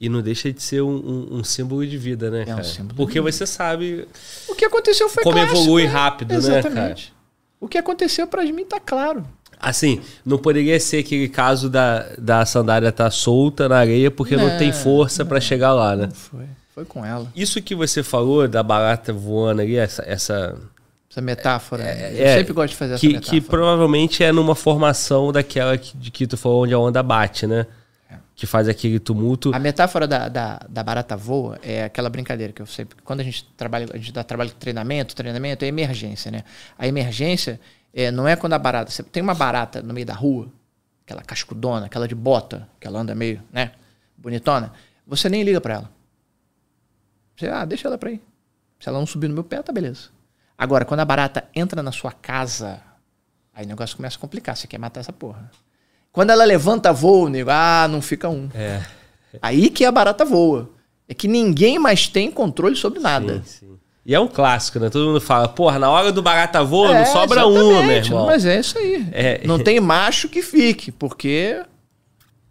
E 0.00 0.08
não 0.08 0.20
deixa 0.20 0.52
de 0.52 0.60
ser 0.60 0.82
um, 0.82 0.90
um- 0.96 1.36
um 1.36 1.44
símbolo 1.44 1.86
de 1.86 1.96
vida, 1.96 2.28
né, 2.28 2.42
um 2.42 2.46
cara? 2.46 2.64
símbolo 2.64 2.96
Porque 2.96 3.20
você 3.20 3.46
sabe 3.46 4.08
O 4.48 4.56
que 4.56 4.64
aconteceu 4.64 5.08
foi 5.08 5.22
como 5.22 5.36
clássico, 5.36 5.58
evolui 5.58 5.84
né? 5.84 5.88
rápido, 5.90 6.30
né, 6.32 6.36
Exatamente. 6.38 7.06
cara? 7.06 7.22
O 7.60 7.68
que 7.68 7.78
aconteceu 7.78 8.26
pra 8.26 8.42
mim 8.44 8.64
tá 8.64 8.80
claro. 8.80 9.24
Assim, 9.62 10.00
não 10.26 10.38
poderia 10.38 10.78
ser 10.80 10.98
aquele 10.98 11.28
caso 11.28 11.70
da, 11.70 12.04
da 12.18 12.44
sandália 12.44 12.88
estar 12.88 13.10
solta 13.12 13.68
na 13.68 13.78
areia 13.78 14.10
porque 14.10 14.36
não, 14.36 14.48
Não, 14.48 14.58
tem 14.58 14.72
força 14.72 15.24
pra 15.24 15.40
chegar 15.40 15.72
lá, 15.72 15.94
né? 15.94 16.06
Não 16.06 16.14
foi. 16.14 16.46
Foi 16.74 16.84
com 16.86 17.04
ela. 17.04 17.30
Isso 17.36 17.60
que 17.62 17.74
você 17.74 18.02
falou 18.02 18.48
da 18.48 18.62
barata 18.62 19.12
voando 19.12 19.60
ali, 19.60 19.76
essa, 19.76 20.02
essa 20.06 20.56
Essa 21.08 21.20
metáfora. 21.20 21.84
É, 21.84 22.12
eu 22.14 22.38
sempre 22.38 22.52
gosto 22.54 22.70
de 22.70 22.76
fazer 22.76 22.94
essa 22.94 23.00
que, 23.00 23.08
metáfora. 23.08 23.40
que 23.40 23.46
provavelmente 23.46 24.24
é 24.24 24.32
numa 24.32 24.54
formação 24.54 25.30
daquela 25.30 25.76
que, 25.76 25.96
de 25.96 26.10
que 26.10 26.26
tu 26.26 26.36
falou 26.36 26.64
onde 26.64 26.72
a 26.72 26.78
onda 26.78 27.02
bate, 27.02 27.46
né? 27.46 27.66
É. 28.10 28.14
Que 28.34 28.46
faz 28.46 28.68
aquele 28.68 28.98
tumulto. 28.98 29.54
A 29.54 29.58
metáfora 29.58 30.08
da, 30.08 30.28
da, 30.28 30.60
da 30.66 30.82
barata 30.82 31.14
voa 31.14 31.58
é 31.62 31.84
aquela 31.84 32.08
brincadeira 32.08 32.54
que 32.54 32.62
eu 32.62 32.66
sempre. 32.66 32.96
Quando 33.04 33.20
a 33.20 33.24
gente 33.24 33.46
trabalha, 33.54 33.86
a 33.92 33.96
gente 33.98 34.10
dá 34.10 34.24
trabalho 34.24 34.50
com 34.50 34.58
treinamento, 34.58 35.14
treinamento 35.14 35.64
é 35.66 35.68
emergência, 35.68 36.30
né? 36.30 36.42
A 36.78 36.88
emergência 36.88 37.60
é, 37.92 38.10
não 38.10 38.26
é 38.26 38.36
quando 38.36 38.54
a 38.54 38.58
barata. 38.58 38.90
Você 38.90 39.02
tem 39.02 39.22
uma 39.22 39.34
barata 39.34 39.82
no 39.82 39.92
meio 39.92 40.06
da 40.06 40.14
rua, 40.14 40.48
aquela 41.04 41.22
cascudona, 41.22 41.86
aquela 41.86 42.08
de 42.08 42.14
bota, 42.14 42.68
que 42.80 42.86
ela 42.86 43.00
anda 43.00 43.14
meio, 43.14 43.42
né? 43.52 43.72
Bonitona. 44.16 44.72
Você 45.06 45.28
nem 45.28 45.42
liga 45.42 45.60
pra 45.60 45.74
ela. 45.74 45.90
Você, 47.36 47.48
ah, 47.48 47.64
deixa 47.64 47.88
ela 47.88 47.98
pra 47.98 48.10
aí. 48.10 48.20
Se 48.80 48.88
ela 48.88 48.98
não 48.98 49.06
subir 49.06 49.28
no 49.28 49.34
meu 49.34 49.44
pé, 49.44 49.62
tá 49.62 49.72
beleza. 49.72 50.10
Agora, 50.56 50.84
quando 50.84 51.00
a 51.00 51.04
barata 51.04 51.44
entra 51.54 51.82
na 51.82 51.92
sua 51.92 52.12
casa, 52.12 52.80
aí 53.52 53.64
o 53.64 53.68
negócio 53.68 53.96
começa 53.96 54.16
a 54.16 54.20
complicar. 54.20 54.56
Você 54.56 54.66
quer 54.66 54.78
matar 54.78 55.00
essa 55.00 55.12
porra. 55.12 55.50
Quando 56.10 56.30
ela 56.30 56.44
levanta 56.44 56.92
voo, 56.92 57.28
nego, 57.28 57.50
ah, 57.50 57.86
não 57.88 58.02
fica 58.02 58.28
um. 58.28 58.48
É. 58.54 58.84
Aí 59.40 59.70
que 59.70 59.84
a 59.84 59.92
barata 59.92 60.24
voa. 60.24 60.70
É 61.08 61.14
que 61.14 61.26
ninguém 61.26 61.78
mais 61.78 62.06
tem 62.06 62.30
controle 62.30 62.76
sobre 62.76 63.00
nada. 63.00 63.42
Sim, 63.44 63.66
sim. 63.66 63.78
E 64.04 64.14
é 64.14 64.18
um 64.18 64.26
clássico, 64.26 64.78
né? 64.80 64.90
Todo 64.90 65.06
mundo 65.06 65.20
fala, 65.20 65.46
porra, 65.48 65.78
na 65.78 65.88
hora 65.88 66.10
do 66.10 66.20
barata 66.22 66.62
voa, 66.64 66.90
É, 66.94 66.98
não 66.98 67.06
sobra 67.06 67.46
uma, 67.46 67.82
meu 67.82 67.96
irmão. 67.96 68.26
Mas 68.26 68.44
é 68.44 68.58
isso 68.58 68.76
aí. 68.76 69.06
É. 69.12 69.40
Não 69.44 69.58
tem 69.60 69.78
macho 69.78 70.28
que 70.28 70.42
fique, 70.42 70.90
porque 70.90 71.62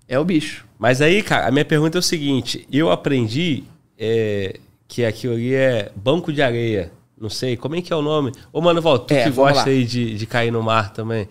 é 0.08 0.18
o 0.18 0.24
bicho. 0.24 0.66
Mas 0.80 1.02
aí, 1.02 1.22
cara, 1.22 1.48
a 1.48 1.52
minha 1.52 1.66
pergunta 1.66 1.98
é 1.98 2.00
o 2.00 2.02
seguinte: 2.02 2.66
eu 2.72 2.90
aprendi 2.90 3.64
é, 4.00 4.58
que 4.88 5.04
aquilo 5.04 5.34
ali 5.34 5.54
é 5.54 5.92
banco 5.96 6.32
de 6.32 6.42
areia. 6.42 6.92
Não 7.20 7.30
sei, 7.30 7.56
como 7.58 7.76
é 7.76 7.82
que 7.82 7.92
é 7.94 7.96
o 7.96 8.02
nome? 8.02 8.32
Ô, 8.52 8.62
Mano 8.62 8.82
Val, 8.82 8.98
tu 8.98 9.14
É, 9.14 9.24
que 9.26 9.30
gosta 9.30 9.60
lá. 9.60 9.66
aí 9.66 9.84
de, 9.86 10.16
de 10.16 10.26
cair 10.26 10.52
no 10.52 10.64
mar 10.64 10.92
também. 10.92 11.28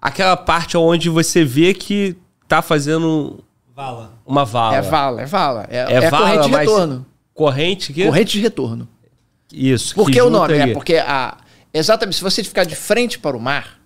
Aquela 0.00 0.36
parte 0.36 0.76
onde 0.76 1.08
você 1.08 1.44
vê 1.44 1.72
que 1.74 2.14
tá 2.46 2.60
fazendo 2.60 3.40
Vala. 3.74 4.12
uma 4.26 4.44
vala. 4.44 4.76
É 4.76 4.82
vala, 4.82 5.22
é 5.22 5.26
vala. 5.26 5.66
É, 5.70 5.76
É 5.78 5.94
é 6.04 6.10
vala, 6.10 6.26
corrente 6.28 6.50
de 6.50 6.56
retorno. 6.56 7.06
Corrente 7.34 7.92
que? 7.92 8.04
Corrente 8.04 8.32
de 8.32 8.40
retorno. 8.40 8.88
Isso. 9.52 9.94
Por 9.94 10.10
que 10.10 10.20
o 10.20 10.30
nome? 10.30 10.54
ali. 10.54 10.70
É 10.70 10.74
porque 10.74 10.96
a, 10.96 11.36
exatamente, 11.72 12.16
se 12.16 12.22
você 12.22 12.42
ficar 12.42 12.64
de 12.64 12.74
frente 12.74 13.18
para 13.18 13.36
o 13.36 13.40
mar, 13.40 13.80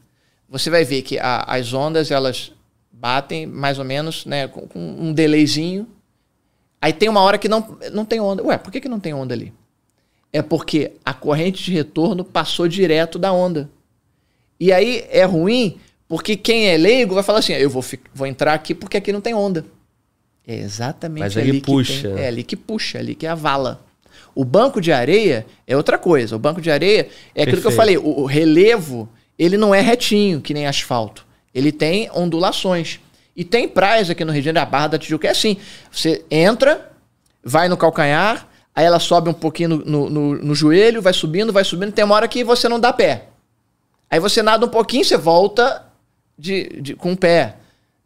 você 0.48 0.70
vai 0.70 0.84
ver 0.84 1.02
que 1.02 1.18
a- 1.18 1.44
as 1.46 1.72
ondas 1.72 2.10
elas 2.10 2.52
batem 2.90 3.46
mais 3.46 3.78
ou 3.78 3.84
menos 3.84 4.24
né, 4.24 4.48
com, 4.48 4.66
com 4.66 4.78
um 4.78 5.12
delayzinho. 5.12 5.86
Aí 6.80 6.92
tem 6.92 7.08
uma 7.08 7.20
hora 7.20 7.38
que 7.38 7.48
não, 7.48 7.76
não 7.92 8.04
tem 8.04 8.20
onda. 8.20 8.42
Ué, 8.44 8.56
por 8.58 8.70
que, 8.70 8.80
que 8.80 8.88
não 8.88 9.00
tem 9.00 9.12
onda 9.12 9.34
ali? 9.34 9.52
É 10.32 10.42
porque 10.42 10.92
a 11.04 11.12
corrente 11.14 11.64
de 11.64 11.72
retorno 11.72 12.24
passou 12.24 12.68
direto 12.68 13.18
da 13.18 13.32
onda. 13.32 13.70
E 14.58 14.72
aí 14.72 15.04
é 15.10 15.24
ruim 15.24 15.78
porque 16.08 16.36
quem 16.36 16.68
é 16.68 16.76
leigo 16.76 17.14
vai 17.14 17.22
falar 17.22 17.40
assim: 17.40 17.52
eu 17.54 17.68
vou, 17.70 17.84
vou 18.14 18.26
entrar 18.26 18.54
aqui 18.54 18.74
porque 18.74 18.96
aqui 18.96 19.12
não 19.12 19.20
tem 19.20 19.34
onda. 19.34 19.64
É 20.46 20.54
exatamente 20.56 21.20
Mas 21.20 21.36
ali 21.36 21.50
ali 21.50 21.60
puxa, 21.60 22.08
que 22.08 22.14
né? 22.14 22.22
É 22.24 22.28
ali 22.28 22.44
que 22.44 22.56
puxa, 22.56 22.98
ali 22.98 23.14
que 23.14 23.26
é 23.26 23.30
a 23.30 23.34
vala. 23.34 23.84
O 24.36 24.44
banco 24.44 24.80
de 24.80 24.92
areia 24.92 25.44
é 25.66 25.76
outra 25.76 25.98
coisa. 25.98 26.36
O 26.36 26.38
banco 26.38 26.60
de 26.60 26.70
areia 26.70 27.08
é 27.34 27.42
aquilo 27.42 27.60
que 27.60 27.66
eu 27.66 27.72
Perfeito. 27.72 27.76
falei. 27.76 27.96
O, 27.96 28.20
o 28.20 28.24
relevo, 28.26 29.08
ele 29.38 29.56
não 29.56 29.74
é 29.74 29.80
retinho, 29.80 30.40
que 30.40 30.52
nem 30.54 30.66
asfalto. 30.66 31.26
Ele 31.54 31.72
tem 31.72 32.08
ondulações. 32.14 33.00
E 33.34 33.42
tem 33.44 33.66
praias 33.66 34.10
aqui 34.10 34.24
no 34.24 34.32
Rio 34.32 34.42
de 34.42 34.46
Janeiro, 34.46 34.66
a 34.68 34.70
Barra 34.70 34.88
da 34.88 34.98
Tijuca 34.98 35.26
é 35.26 35.30
assim. 35.30 35.56
Você 35.90 36.22
entra, 36.30 36.90
vai 37.42 37.66
no 37.68 37.76
calcanhar, 37.76 38.46
aí 38.74 38.84
ela 38.84 38.98
sobe 38.98 39.30
um 39.30 39.34
pouquinho 39.34 39.70
no, 39.70 39.76
no- 39.84 40.10
no- 40.10 40.34
no 40.36 40.54
joelho, 40.54 41.00
vai 41.02 41.12
subindo, 41.14 41.52
vai 41.52 41.64
subindo, 41.64 41.92
tem 41.92 42.04
uma 42.04 42.14
hora 42.14 42.28
que 42.28 42.44
você 42.44 42.68
não 42.68 42.78
dá 42.78 42.92
pé. 42.92 43.24
Aí 44.10 44.20
você 44.20 44.42
nada 44.42 44.64
um 44.66 44.68
pouquinho, 44.68 45.04
você 45.04 45.16
volta 45.16 45.82
de, 46.38 46.78
de- 46.80 46.94
com 46.94 47.12
o 47.12 47.16
pé. 47.16 47.56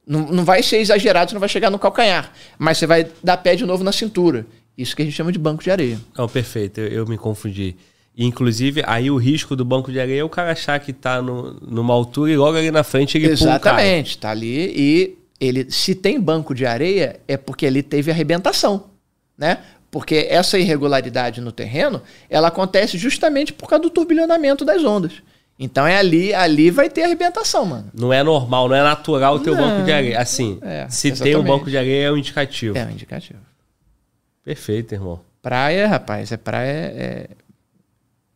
Não, 0.07 0.21
não 0.23 0.45
vai 0.45 0.63
ser 0.63 0.79
exagerado, 0.79 1.31
você 1.31 1.35
não 1.35 1.41
vai 1.41 1.49
chegar 1.49 1.71
no 1.71 1.79
calcanhar. 1.79 2.33
Mas 2.59 2.79
você 2.79 2.87
vai 2.87 3.07
dar 3.23 3.37
pé 3.37 3.55
de 3.55 3.65
novo 3.67 3.85
na 3.85 3.93
cintura. 3.93 4.47
Isso 4.81 4.97
que 4.97 5.03
a 5.03 5.05
gente 5.05 5.15
chama 5.15 5.31
de 5.33 5.39
banco 5.39 5.63
de 5.63 5.71
areia. 5.71 5.99
Não, 6.17 6.29
perfeito, 6.29 6.81
eu, 6.81 6.89
eu 6.89 7.07
me 7.07 7.19
confundi. 7.19 7.77
Inclusive, 8.17 8.83
aí 8.87 9.11
o 9.11 9.17
risco 9.17 9.55
do 9.55 9.65
banco 9.65 9.91
de 9.91 10.01
areia 10.01 10.21
é 10.21 10.25
o 10.25 10.29
cara 10.29 10.53
achar 10.53 10.79
que 10.81 10.93
tá 10.93 11.23
no, 11.23 11.55
numa 11.61 11.95
altura 11.95 12.33
e 12.33 12.37
logo 12.37 12.57
ali 12.59 12.71
na 12.71 12.83
frente 12.83 13.17
ele. 13.17 13.29
Exatamente, 13.29 14.19
tá 14.19 14.31
ali 14.31 14.73
e 14.77 15.19
ele, 15.41 15.71
se 15.71 15.95
tem 15.95 16.21
banco 16.21 16.55
de 16.55 16.67
areia, 16.67 17.19
é 17.27 17.37
porque 17.37 17.67
ali 17.67 17.83
teve 17.83 18.11
arrebentação, 18.11 18.91
né? 19.39 19.59
Porque 19.91 20.27
essa 20.29 20.59
irregularidade 20.59 21.41
no 21.41 21.51
terreno, 21.51 22.03
ela 22.29 22.49
acontece 22.49 22.99
justamente 22.99 23.53
por 23.53 23.69
causa 23.69 23.83
do 23.83 23.91
turbilhonamento 23.91 24.65
das 24.65 24.85
ondas. 24.85 25.15
Então 25.59 25.87
é 25.87 25.97
ali, 25.97 26.33
ali 26.33 26.71
vai 26.71 26.89
ter 26.89 27.03
arrebentação, 27.03 27.67
mano. 27.67 27.91
Não 27.93 28.13
é 28.13 28.23
normal, 28.23 28.69
não 28.69 28.77
é 28.77 28.83
natural 28.83 29.39
ter 29.41 29.51
o 29.51 29.57
banco 29.57 29.85
de 29.85 29.93
areia. 29.93 30.19
Assim, 30.19 30.59
É, 30.63 30.87
se 30.89 31.03
tem 31.03 31.11
um 31.11 31.15
exatamente. 31.15 31.47
banco 31.47 31.71
de 31.71 31.77
areia 31.77 32.07
é 32.07 32.13
um 32.13 32.17
indicativo. 32.17 32.79
É 32.79 32.85
um 32.87 32.91
indicativo. 32.91 33.39
Perfeito, 34.45 34.95
irmão. 34.95 35.21
Praia, 35.43 35.87
rapaz, 35.87 36.33
é 36.33 36.37
praia. 36.37 36.71
É... 36.95 37.31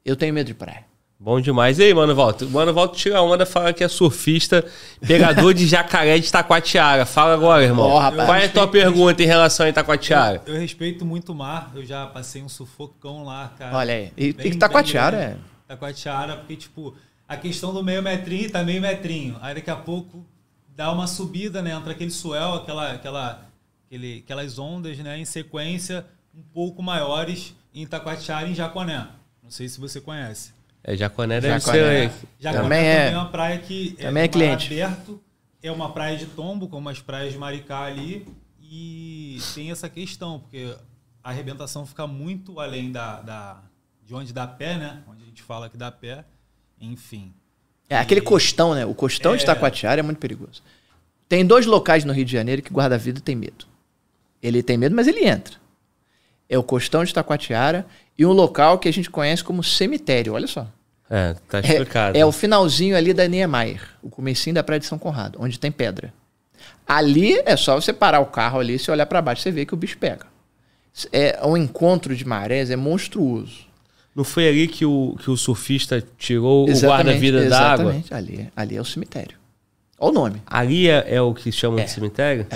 Eu 0.04 0.16
tenho 0.16 0.34
medo 0.34 0.46
de 0.46 0.54
praia. 0.54 0.84
Bom 1.18 1.40
demais. 1.40 1.78
E 1.78 1.84
aí, 1.84 1.94
Mano 1.94 2.14
Volta? 2.14 2.44
Mano 2.44 2.74
Volta 2.74 2.96
tira 2.96 3.16
a 3.18 3.22
onda, 3.22 3.46
fala 3.46 3.72
que 3.72 3.82
é 3.82 3.88
surfista, 3.88 4.62
pegador 5.06 5.54
de 5.54 5.66
jacaré 5.66 6.18
de 6.18 6.30
Taquatiara. 6.30 7.06
Fala 7.06 7.32
agora, 7.32 7.62
irmão. 7.62 7.86
Ó, 7.86 7.98
rapaz. 7.98 8.26
Qual 8.28 8.36
é 8.36 8.44
a 8.44 8.48
tua 8.50 8.68
pergunta 8.68 9.22
em 9.22 9.26
relação 9.26 9.64
a 9.64 9.68
Itacoatiara? 9.70 10.42
Eu 10.44 10.58
respeito 10.58 11.04
muito 11.04 11.32
o 11.32 11.34
mar, 11.34 11.72
eu 11.74 11.84
já 11.84 12.06
passei 12.06 12.42
um 12.42 12.48
sufocão 12.48 13.24
lá, 13.24 13.50
cara. 13.58 13.74
Olha 13.74 13.94
aí. 13.94 14.12
E, 14.18 14.32
Bem- 14.34 14.58
Taquatiara 14.58 15.16
bem 15.16 15.24
é. 15.24 15.28
grande. 15.30 15.44
Taquatiara, 15.66 16.36
porque, 16.36 16.56
tipo, 16.56 16.94
a 17.26 17.36
questão 17.38 17.72
do 17.72 17.82
meio 17.82 18.02
metrinho 18.02 18.50
tá 18.50 18.62
meio 18.62 18.82
metrinho. 18.82 19.36
Aí 19.40 19.54
daqui 19.54 19.70
a 19.70 19.76
pouco 19.76 20.26
dá 20.76 20.92
uma 20.92 21.06
subida, 21.06 21.62
né? 21.62 21.70
Entra 21.70 21.92
aquele 21.92 22.10
swell, 22.10 22.54
aquela, 22.54 22.92
aquela, 22.92 23.42
aquele, 23.94 24.18
aquelas 24.24 24.58
ondas, 24.58 24.98
né? 24.98 25.18
Em 25.18 25.24
sequência, 25.24 26.04
um 26.36 26.42
pouco 26.42 26.82
maiores 26.82 27.54
em 27.72 27.86
Taquatiara 27.86 28.46
e 28.48 28.52
em 28.52 28.54
Jaconé. 28.54 29.06
Não 29.42 29.50
sei 29.50 29.68
se 29.68 29.80
você 29.80 30.00
conhece. 30.00 30.52
É, 30.82 30.96
Jaconé 30.96 31.40
deve 31.40 31.58
Jaconé. 31.60 32.08
ser. 32.08 32.12
Jaconé 32.40 32.62
Também 32.62 32.78
também 32.78 32.86
é- 32.86 33.10
é 33.12 33.16
uma 33.16 33.28
praia 33.28 33.58
que 33.58 33.96
também 34.00 34.22
é 34.22 34.24
é, 34.24 34.28
de 34.28 34.32
cliente. 34.32 34.66
aberto, 34.82 35.22
é 35.62 35.70
uma 35.72 35.92
praia 35.92 36.16
de 36.16 36.26
tombo, 36.26 36.68
como 36.68 36.88
as 36.88 37.00
praias 37.00 37.32
de 37.32 37.38
Maricá 37.38 37.82
ali, 37.84 38.26
e 38.60 39.38
tem 39.54 39.70
essa 39.70 39.88
questão, 39.88 40.40
porque 40.40 40.74
a 41.22 41.30
arrebentação 41.30 41.86
fica 41.86 42.06
muito 42.06 42.60
além 42.60 42.90
da, 42.92 43.20
da- 43.22 43.62
de 44.04 44.14
onde 44.14 44.32
dá 44.32 44.46
pé, 44.46 44.76
né? 44.76 45.02
Onde 45.08 45.22
a 45.22 45.26
gente 45.26 45.42
fala 45.42 45.70
que 45.70 45.76
dá 45.76 45.90
pé, 45.90 46.24
enfim. 46.80 47.32
É 47.88 47.96
aquele 47.96 48.20
costão, 48.20 48.74
né? 48.74 48.84
O 48.84 48.94
costão 48.94 49.36
de 49.36 49.42
É. 49.42 49.46
Taquatiara 49.46 50.00
é 50.00 50.02
muito 50.02 50.18
perigoso. 50.18 50.62
Tem 51.28 51.46
dois 51.46 51.64
locais 51.64 52.04
no 52.04 52.12
Rio 52.12 52.24
de 52.24 52.32
Janeiro 52.32 52.60
que 52.60 52.70
guarda-vida 52.72 53.20
tem 53.20 53.34
medo. 53.34 53.66
Ele 54.46 54.62
tem 54.62 54.76
medo, 54.76 54.94
mas 54.94 55.08
ele 55.08 55.26
entra. 55.26 55.54
É 56.48 56.58
o 56.58 56.62
costão 56.62 57.02
de 57.02 57.14
Taquatiara 57.14 57.86
e 58.18 58.26
um 58.26 58.32
local 58.32 58.78
que 58.78 58.86
a 58.88 58.92
gente 58.92 59.08
conhece 59.08 59.42
como 59.42 59.64
cemitério. 59.64 60.34
Olha 60.34 60.46
só. 60.46 60.66
É, 61.08 61.34
tá 61.48 61.58
É, 61.58 61.60
explicado. 61.62 62.18
é 62.18 62.24
o 62.26 62.30
finalzinho 62.32 62.96
ali 62.96 63.14
da 63.14 63.26
Niemeyer, 63.26 63.80
o 64.02 64.10
comecinho 64.10 64.54
da 64.54 64.62
Praia 64.62 64.80
de 64.80 64.86
São 64.86 64.98
Conrado, 64.98 65.38
onde 65.40 65.58
tem 65.58 65.72
pedra. 65.72 66.12
Ali 66.86 67.40
é 67.46 67.56
só 67.56 67.74
você 67.80 67.92
parar 67.92 68.20
o 68.20 68.26
carro 68.26 68.58
ali, 68.60 68.78
se 68.78 68.90
olhar 68.90 69.06
para 69.06 69.22
baixo, 69.22 69.42
você 69.42 69.50
vê 69.50 69.64
que 69.64 69.72
o 69.74 69.76
bicho 69.76 69.96
pega. 69.98 70.26
É 71.10 71.40
um 71.44 71.56
encontro 71.56 72.14
de 72.14 72.24
marés, 72.26 72.70
é 72.70 72.76
monstruoso. 72.76 73.66
Não 74.14 74.22
foi 74.24 74.46
ali 74.48 74.68
que 74.68 74.84
o, 74.84 75.16
que 75.20 75.30
o 75.30 75.36
surfista 75.36 76.02
tirou 76.18 76.66
o 76.66 76.70
Exatamente, 76.70 77.06
guarda-vida 77.06 77.48
da 77.48 77.60
água? 77.72 77.84
Exatamente, 77.96 78.14
ali, 78.14 78.52
ali 78.54 78.76
é 78.76 78.80
o 78.80 78.84
cemitério. 78.84 79.36
Olha 79.98 80.10
o 80.10 80.14
nome. 80.14 80.42
Ali 80.46 80.88
é, 80.88 81.14
é 81.14 81.20
o 81.20 81.34
que 81.34 81.50
chamam 81.50 81.82
de 81.84 81.90
cemitério? 81.90 82.46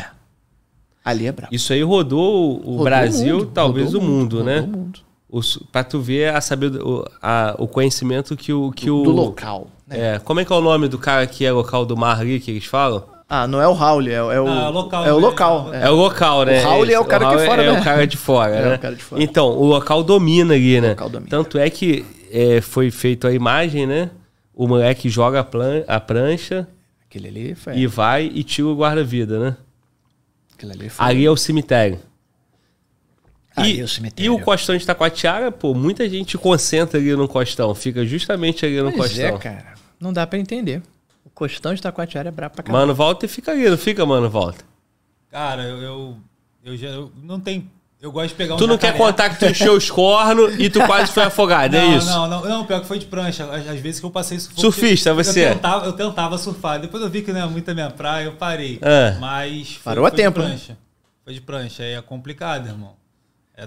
Ali 1.05 1.27
é 1.27 1.33
brabo. 1.33 1.55
Isso 1.55 1.73
aí 1.73 1.83
rodou 1.83 2.59
o 2.59 2.71
Rodou 2.73 2.85
Brasil, 2.85 3.39
mundo, 3.39 3.51
talvez 3.55 3.93
rodou 3.93 4.01
o 4.03 4.05
mundo, 4.05 4.45
né? 4.45 4.61
rodou 4.61 4.75
o 4.75 4.79
mundo. 4.79 5.01
O, 5.31 5.43
su- 5.43 5.65
pra 5.71 5.85
tu 5.85 6.01
ver 6.01 6.35
a 6.35 6.41
saber 6.41 6.71
o, 6.83 7.05
a- 7.23 7.55
o 7.59 7.67
conhecimento 7.69 8.37
que 8.37 8.53
o. 8.53 8.71
Que 8.73 8.91
o 8.91 9.03
Do 9.03 9.11
local. 9.11 9.69
né? 9.87 10.15
É, 10.15 10.19
como 10.19 10.41
é 10.41 10.45
que 10.45 10.53
é 10.53 10.57
o 10.57 10.61
nome 10.61 10.89
do 10.89 10.99
cara 10.99 11.27
que 11.27 11.45
é 11.45 11.53
local 11.53 11.85
do 11.85 11.97
mar 11.97 12.19
ali 12.21 12.41
que 12.41 12.51
eles 12.51 12.65
falam? 12.65 13.05
Ah, 13.31 13.47
não 13.47 13.61
é 13.61 13.69
o 13.69 13.75
Raul, 13.75 14.01
é, 14.09 14.23
o- 14.23 14.33
é 14.33 14.41
o, 14.41 14.49
Ah, 14.49 14.65
é 14.65 14.69
o 14.69 14.71
local, 14.71 15.05
É 15.05 15.13
o 15.13 15.17
né? 15.17 15.21
local. 15.27 15.75
É, 15.75 15.91
o 15.91 15.95
local, 15.95 16.45
né? 16.47 16.61
O 16.61 16.65
Raul 16.65 16.85
é 16.87 16.99
o 16.99 17.05
cara 17.05 17.27
que 17.27 17.35
Raul 17.35 17.47
fora, 17.47 17.63
É 17.63 17.73
né? 17.73 17.79
o 17.81 17.85
cara 17.85 18.07
de 18.07 18.17
fora, 18.17 18.53
É, 18.57 18.63
né? 18.71 18.75
o 18.75 18.79
cara 18.79 18.95
de 18.95 19.03
fora. 19.05 19.23
Então, 19.23 19.49
o 19.51 19.67
local 19.67 20.03
domina 20.03 20.55
ali, 20.55 20.81
né? 20.81 20.91
local 20.91 21.11
domina. 21.11 21.29
Tanto 21.31 21.59
é 21.59 21.69
que 21.69 22.07
é, 22.33 22.63
foi 22.63 22.91
feito 22.91 23.27
a 23.27 23.33
imagem, 23.33 23.87
né? 23.87 24.11
O 24.55 24.67
moleque 24.67 25.11
joga 25.11 25.41
a, 25.41 25.45
plan- 25.45 25.85
a 25.87 26.01
prancha 26.01 26.67
Aquele 27.07 27.29
ali 27.29 27.55
foi. 27.55 27.77
e 27.77 27.87
vai 27.87 28.31
e 28.35 28.43
tira 28.43 28.67
o 28.69 28.75
guarda-vida, 28.75 29.39
né? 29.39 29.57
Ali 30.67 30.89
foi. 30.89 31.07
Ali 31.07 31.25
é 31.25 31.31
o 31.31 31.37
cemitério. 31.37 31.99
Ali 33.57 33.77
e, 33.77 33.81
é 33.81 33.85
o 33.85 33.89
cemitério. 33.89 34.27
e 34.27 34.31
o 34.31 34.41
costão 34.41 34.77
de 34.77 34.87
Taquatiara, 34.87 35.51
pô, 35.51 35.75
muita 35.75 36.09
gente 36.09 36.39
concentra 36.39 36.99
ali 36.99 37.15
no 37.17 37.27
costão, 37.27 37.75
fica 37.75 38.05
justamente 38.07 38.65
ali 38.65 38.81
no 38.81 38.93
Pois 38.93 39.19
é, 39.19 39.31
costão. 39.33 39.53
cara. 39.53 39.75
Não 39.99 40.13
dá 40.13 40.27
pra 40.27 40.39
entender. 40.39 40.81
O 41.25 41.31
costão 41.31 41.75
de 41.75 41.83
Taquatiara 41.83 42.29
é 42.29 42.33
brabo 42.33 42.55
pra 42.55 42.63
caramba. 42.63 42.81
Mano, 42.81 42.95
volta 42.95 43.27
e 43.27 43.29
fica 43.29 43.51
ali, 43.51 43.69
não 43.69 43.77
fica, 43.79 44.07
mano, 44.07 44.31
volta. 44.31 44.65
Cara, 45.31 45.65
eu, 45.65 45.79
eu, 45.83 46.17
eu 46.65 46.77
já 46.77 46.89
eu 46.89 47.13
não 47.23 47.41
tem. 47.41 47.69
Eu 48.01 48.13
gosto 48.13 48.29
de 48.29 48.35
pegar 48.37 48.55
um 48.55 48.57
Tu 48.59 48.67
não 48.69 48.79
quer 48.79 48.93
jacaré. 48.93 49.05
contar 49.05 49.31
que 49.31 49.39
tu 49.41 49.47
encheu 49.47 49.73
os 49.75 49.91
cornos 49.91 50.55
e 50.57 50.71
tu 50.71 50.81
quase 50.87 51.11
foi 51.11 51.25
afogado, 51.25 51.77
é 51.77 51.81
não, 51.81 51.97
isso? 51.99 52.07
Não, 52.07 52.29
não, 52.29 52.45
não, 52.49 52.65
pior 52.65 52.81
que 52.81 52.87
foi 52.87 52.99
de 53.01 53.07
prancha. 53.07 53.45
Às, 53.45 53.81
vezes 53.81 53.99
que 53.99 54.07
eu 54.07 54.11
passei 54.11 54.39
sufoco. 54.39 54.61
Surfista, 54.61 55.09
eu 55.11 55.17
você? 55.17 55.49
Tentava, 55.49 55.85
eu 55.87 55.93
tentava 55.93 56.39
surfar. 56.39 56.81
Depois 56.81 57.03
eu 57.03 57.11
vi 57.11 57.23
que 57.23 57.33
não 57.33 57.41
é 57.41 57.47
muito 57.47 57.69
a 57.69 57.75
minha 57.75 57.91
praia, 57.91 58.27
eu 58.27 58.33
parei. 58.33 58.79
É. 58.81 59.17
Mas. 59.19 59.73
Foi, 59.73 59.83
Parou 59.83 60.07
a 60.07 60.11
foi 60.11 60.17
de 60.17 60.23
tempo, 60.23 60.39
né? 60.41 60.47
prancha. 60.47 60.79
Foi 61.25 61.35
de 61.35 61.41
prancha. 61.41 61.83
Aí 61.83 61.95
é 61.95 62.01
complicado, 62.01 62.69
irmão. 62.69 62.93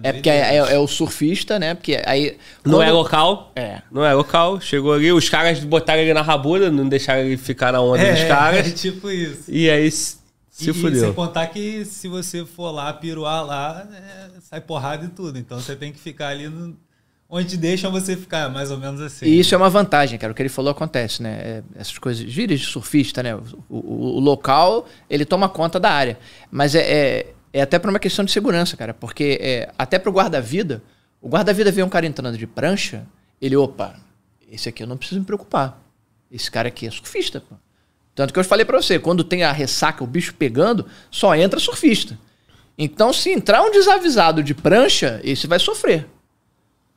É 0.01 0.13
porque 0.13 0.29
é, 0.29 0.55
é- 0.55 0.75
é 0.75 0.79
o 0.79 0.87
surfista, 0.87 1.59
né? 1.59 1.73
Porque 1.73 2.01
aí. 2.05 2.37
Não 2.63 2.75
quando- 2.77 2.87
é 2.87 2.91
local. 2.93 3.51
É. 3.53 3.81
Não 3.91 4.05
é 4.05 4.13
local. 4.13 4.61
Chegou 4.61 4.93
ali, 4.93 5.11
os 5.11 5.27
caras 5.27 5.59
botaram 5.59 5.99
ele 6.01 6.13
na 6.13 6.21
rabuda, 6.21 6.71
não 6.71 6.87
deixaram 6.87 7.19
ele 7.23 7.35
ficar 7.35 7.73
na 7.73 7.81
onda 7.81 8.01
É, 8.01 8.13
dos 8.13 8.23
caras. 8.23 8.65
é 8.65 8.71
tipo 8.71 9.11
isso. 9.11 9.43
E 9.49 9.69
aí 9.69 9.91
se 10.63 10.69
e, 10.71 10.73
fudeu. 10.73 11.01
sem 11.05 11.13
contar 11.13 11.47
que 11.47 11.83
se 11.85 12.07
você 12.07 12.45
for 12.45 12.71
lá, 12.71 12.91
piruar 12.93 13.45
lá, 13.45 13.87
é, 13.93 14.39
sai 14.41 14.61
porrada 14.61 15.05
e 15.05 15.09
tudo. 15.09 15.37
Então 15.37 15.59
você 15.59 15.75
tem 15.75 15.91
que 15.91 15.99
ficar 15.99 16.27
ali 16.29 16.47
no- 16.49 16.77
onde 17.29 17.55
deixam 17.57 17.89
você 17.91 18.17
ficar, 18.17 18.49
mais 18.49 18.71
ou 18.71 18.77
menos 18.77 18.99
assim. 18.99 19.25
E 19.25 19.39
isso 19.39 19.55
é 19.55 19.57
uma 19.57 19.69
vantagem, 19.69 20.19
cara. 20.19 20.33
O 20.33 20.35
que 20.35 20.41
ele 20.41 20.49
falou 20.49 20.71
acontece, 20.71 21.23
né? 21.23 21.39
É, 21.41 21.63
essas 21.75 21.97
coisas, 21.97 22.29
gírias 22.29 22.59
de 22.59 22.65
surfista, 22.65 23.23
né? 23.23 23.33
O, 23.35 23.41
o- 23.69 24.15
o 24.17 24.19
local, 24.19 24.85
ele 25.09 25.23
toma 25.25 25.47
conta 25.47 25.79
da 25.79 25.89
área. 25.91 26.19
Mas 26.51 26.75
é, 26.75 26.81
é, 26.81 27.33
é 27.53 27.61
até 27.61 27.79
por 27.79 27.89
uma 27.89 27.99
questão 27.99 28.25
de 28.25 28.31
segurança, 28.31 28.75
cara. 28.75 28.93
Porque 28.93 29.37
é, 29.41 29.71
até 29.77 29.97
pro 29.97 30.11
guarda-vida, 30.11 30.83
o 31.21 31.29
guarda-vida 31.29 31.71
vê 31.71 31.81
um 31.83 31.89
cara 31.89 32.05
entrando 32.05 32.37
de 32.37 32.45
prancha, 32.47 33.05
ele, 33.41 33.55
opa, 33.55 33.95
esse 34.51 34.67
aqui 34.67 34.83
eu 34.83 34.87
não 34.87 34.97
preciso 34.97 35.19
me 35.21 35.25
preocupar. 35.25 35.81
Esse 36.29 36.51
cara 36.51 36.67
aqui 36.67 36.85
é 36.87 36.91
surfista, 36.91 37.39
pô. 37.41 37.55
Tanto 38.21 38.33
que 38.33 38.39
eu 38.39 38.43
falei 38.43 38.65
pra 38.65 38.81
você, 38.81 38.99
quando 38.99 39.23
tem 39.23 39.43
a 39.43 39.51
ressaca, 39.51 40.03
o 40.03 40.07
bicho 40.07 40.33
pegando, 40.35 40.85
só 41.09 41.35
entra 41.35 41.59
surfista. 41.59 42.17
Então, 42.77 43.11
se 43.11 43.29
entrar 43.29 43.61
um 43.63 43.71
desavisado 43.71 44.43
de 44.43 44.53
prancha, 44.53 45.19
esse 45.23 45.47
vai 45.47 45.59
sofrer 45.59 46.07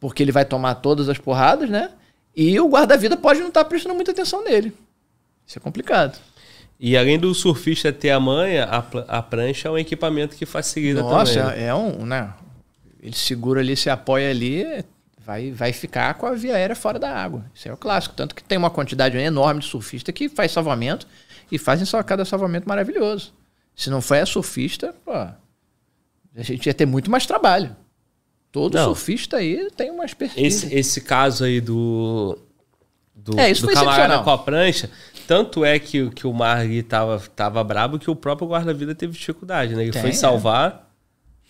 porque 0.05 0.22
ele 0.22 0.33
vai 0.33 0.45
tomar 0.45 0.75
todas 0.75 1.09
as 1.09 1.16
porradas, 1.16 1.70
né? 1.70 1.89
E 2.37 2.61
o 2.61 2.68
guarda-vida 2.68 3.16
pode 3.16 3.41
não 3.41 3.49
estar 3.49 3.64
prestando 3.64 3.95
muita 3.95 4.11
atenção 4.11 4.45
nele. 4.45 4.70
Isso 5.47 5.59
é 5.59 5.62
complicado. 5.62 6.19
E 6.78 6.94
além 6.94 7.19
do 7.19 7.35
surfista 7.35 7.90
ter 7.90 8.11
a 8.11 8.20
manha, 8.20 8.65
a, 8.65 9.23
prancha 9.23 9.69
é 9.69 9.70
um 9.70 9.78
equipamento 9.78 10.36
que 10.36 10.44
facilita 10.44 11.01
Nossa, 11.01 11.32
também. 11.32 11.57
né? 11.57 11.62
é, 11.62 11.66
é 11.69 11.74
um, 11.74 12.05
né? 12.05 12.35
Ele 13.03 13.16
segura 13.16 13.61
ali, 13.61 13.74
se 13.74 13.89
apoia 13.89 14.28
ali, 14.28 14.85
vai, 15.25 15.51
vai 15.51 15.73
ficar 15.73 16.15
com 16.15 16.27
a 16.27 16.33
via 16.33 16.55
aérea 16.55 16.77
fora 16.77 16.99
da 16.99 17.11
água. 17.11 17.45
Isso 17.55 17.69
é 17.69 17.73
o 17.73 17.77
clássico. 17.77 18.15
Tanto 18.15 18.35
que 18.35 18.45
tem 18.45 18.59
uma 18.59 18.71
quantidade 18.71 19.17
enorme 19.17 19.61
de 19.61 19.67
surfista 19.67 20.13
que 20.13 20.29
faz 20.29 20.53
salvamento 20.53 21.07
e 21.51 21.59
fazem 21.59 21.87
só 21.87 22.03
cada 22.03 22.25
salvamento 22.25 22.69
maravilhoso. 22.69 23.33
Se 23.75 23.91
não 23.91 24.01
for 24.01 24.19
a 24.19 24.27
surfista, 24.27 24.95
pô, 25.05 25.13
a 25.13 25.37
gente 26.37 26.67
ia 26.67 26.75
ter 26.75 26.87
muito 26.87 27.11
mais 27.11 27.27
trabalho. 27.27 27.75
Todo 28.53 28.75
Não. 28.75 28.85
surfista 28.85 29.39
aí 29.39 29.69
tem 29.77 29.91
uma 29.91 30.05
expertise. 30.05 30.47
Esse, 30.47 30.75
esse 30.75 31.01
caso 31.01 31.45
aí 31.45 31.61
do. 31.61 32.39
Do, 33.15 33.39
É, 33.41 33.51
isso 33.51 33.63
do 33.63 33.67
foi 33.69 33.75
camarada 33.75 34.23
com 34.23 34.31
a 34.31 34.39
prancha, 34.39 34.91
tanto 35.27 35.65
é 35.65 35.79
que, 35.79 36.11
que 36.11 36.27
o 36.27 36.33
mar 36.33 36.59
ali 36.59 36.83
tava, 36.83 37.19
tava 37.35 37.65
brabo 37.65 37.99
que 37.99 38.11
o 38.11 38.15
próprio 38.15 38.47
guarda-vida 38.47 38.95
teve 38.95 39.15
dificuldade, 39.15 39.75
né? 39.75 39.83
Ele 39.83 39.93
Tem, 39.93 40.03
foi 40.03 40.11
é. 40.11 40.15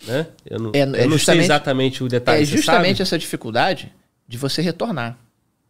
Né? 0.07 0.27
Eu 0.45 0.59
não, 0.59 0.71
É, 0.73 0.79
é 0.79 0.81
eu 0.83 0.87
não 0.87 0.93
sei 0.95 1.09
justamente- 1.09 1.43
exatamente 1.45 2.03
o 2.03 2.07
detalhe. 2.07 2.41
é 2.41 2.45
justamente 2.45 3.01
essa 3.01 3.17
dificuldade 3.17 3.91
de 4.27 4.37
você 4.37 4.61
retornar, 4.61 5.17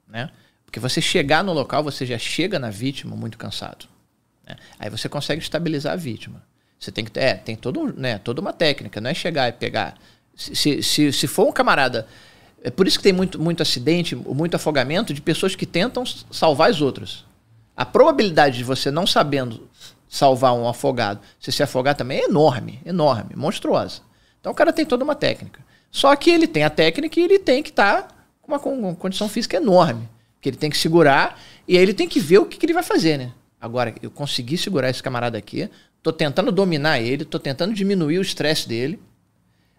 né? 0.07 0.29
Porque 0.65 0.79
você 0.79 0.99
chegar 1.01 1.43
no 1.43 1.53
local, 1.53 1.83
você 1.83 2.05
já 2.05 2.17
chega 2.17 2.57
na 2.59 2.69
vítima 2.69 3.15
muito 3.15 3.37
cansado. 3.37 3.85
né? 4.47 4.55
Aí 4.79 4.89
você 4.91 5.09
consegue 5.09 5.41
estabilizar 5.41 5.93
a 5.93 5.95
vítima. 5.95 6.43
Você 6.79 6.91
tem 6.91 7.03
que 7.03 7.09
ter, 7.09 7.19
é, 7.21 7.33
tem 7.33 7.55
todo, 7.55 7.91
né, 7.99 8.19
toda 8.19 8.39
uma 8.41 8.53
técnica, 8.53 9.01
não 9.01 9.09
é 9.09 9.13
chegar 9.13 9.49
e 9.49 9.53
pegar. 9.53 9.95
Se, 10.35 10.55
se, 10.55 10.83
se, 10.83 11.11
se 11.11 11.27
for 11.27 11.47
um 11.47 11.51
camarada. 11.51 12.05
É 12.63 12.69
por 12.69 12.85
isso 12.87 12.97
que 12.99 13.03
tem 13.03 13.13
muito, 13.13 13.39
muito 13.41 13.63
acidente, 13.63 14.15
muito 14.15 14.53
afogamento 14.55 15.13
de 15.15 15.21
pessoas 15.21 15.55
que 15.55 15.65
tentam 15.65 16.03
salvar 16.05 16.69
as 16.69 16.79
outras. 16.81 17.23
A 17.75 17.85
probabilidade 17.85 18.57
de 18.57 18.63
você 18.63 18.91
não 18.91 19.07
sabendo 19.07 19.67
salvar 20.07 20.53
um 20.53 20.67
afogado, 20.67 21.19
você 21.39 21.51
se 21.51 21.63
afogar 21.63 21.95
também 21.95 22.19
é 22.19 22.25
enorme, 22.25 22.79
enorme, 22.85 23.35
monstruosa. 23.35 24.01
Então 24.45 24.53
o 24.53 24.55
cara 24.55 24.71
tem 24.71 24.85
toda 24.85 25.03
uma 25.03 25.15
técnica. 25.15 25.59
Só 25.89 26.15
que 26.15 26.29
ele 26.29 26.45
tem 26.45 26.63
a 26.63 26.69
técnica 26.69 27.19
e 27.19 27.23
ele 27.23 27.39
tem 27.39 27.63
que 27.63 27.71
estar 27.71 28.29
com 28.43 28.51
uma 28.51 28.59
uma 28.59 28.93
condição 28.93 29.27
física 29.27 29.57
enorme. 29.57 30.07
Que 30.39 30.49
ele 30.49 30.55
tem 30.55 30.69
que 30.69 30.77
segurar 30.77 31.41
e 31.67 31.75
aí 31.75 31.81
ele 31.81 31.95
tem 31.95 32.07
que 32.07 32.19
ver 32.19 32.37
o 32.37 32.45
que, 32.45 32.55
que 32.59 32.63
ele 32.63 32.73
vai 32.73 32.83
fazer, 32.83 33.17
né? 33.17 33.31
Agora, 33.59 33.95
eu 34.03 34.11
consegui 34.11 34.55
segurar 34.55 34.91
esse 34.91 35.01
camarada 35.01 35.35
aqui, 35.35 35.67
tô 36.03 36.13
tentando 36.13 36.51
dominar 36.51 36.99
ele, 36.99 37.25
tô 37.25 37.39
tentando 37.39 37.73
diminuir 37.73 38.19
o 38.19 38.21
estresse 38.21 38.69
dele. 38.69 38.99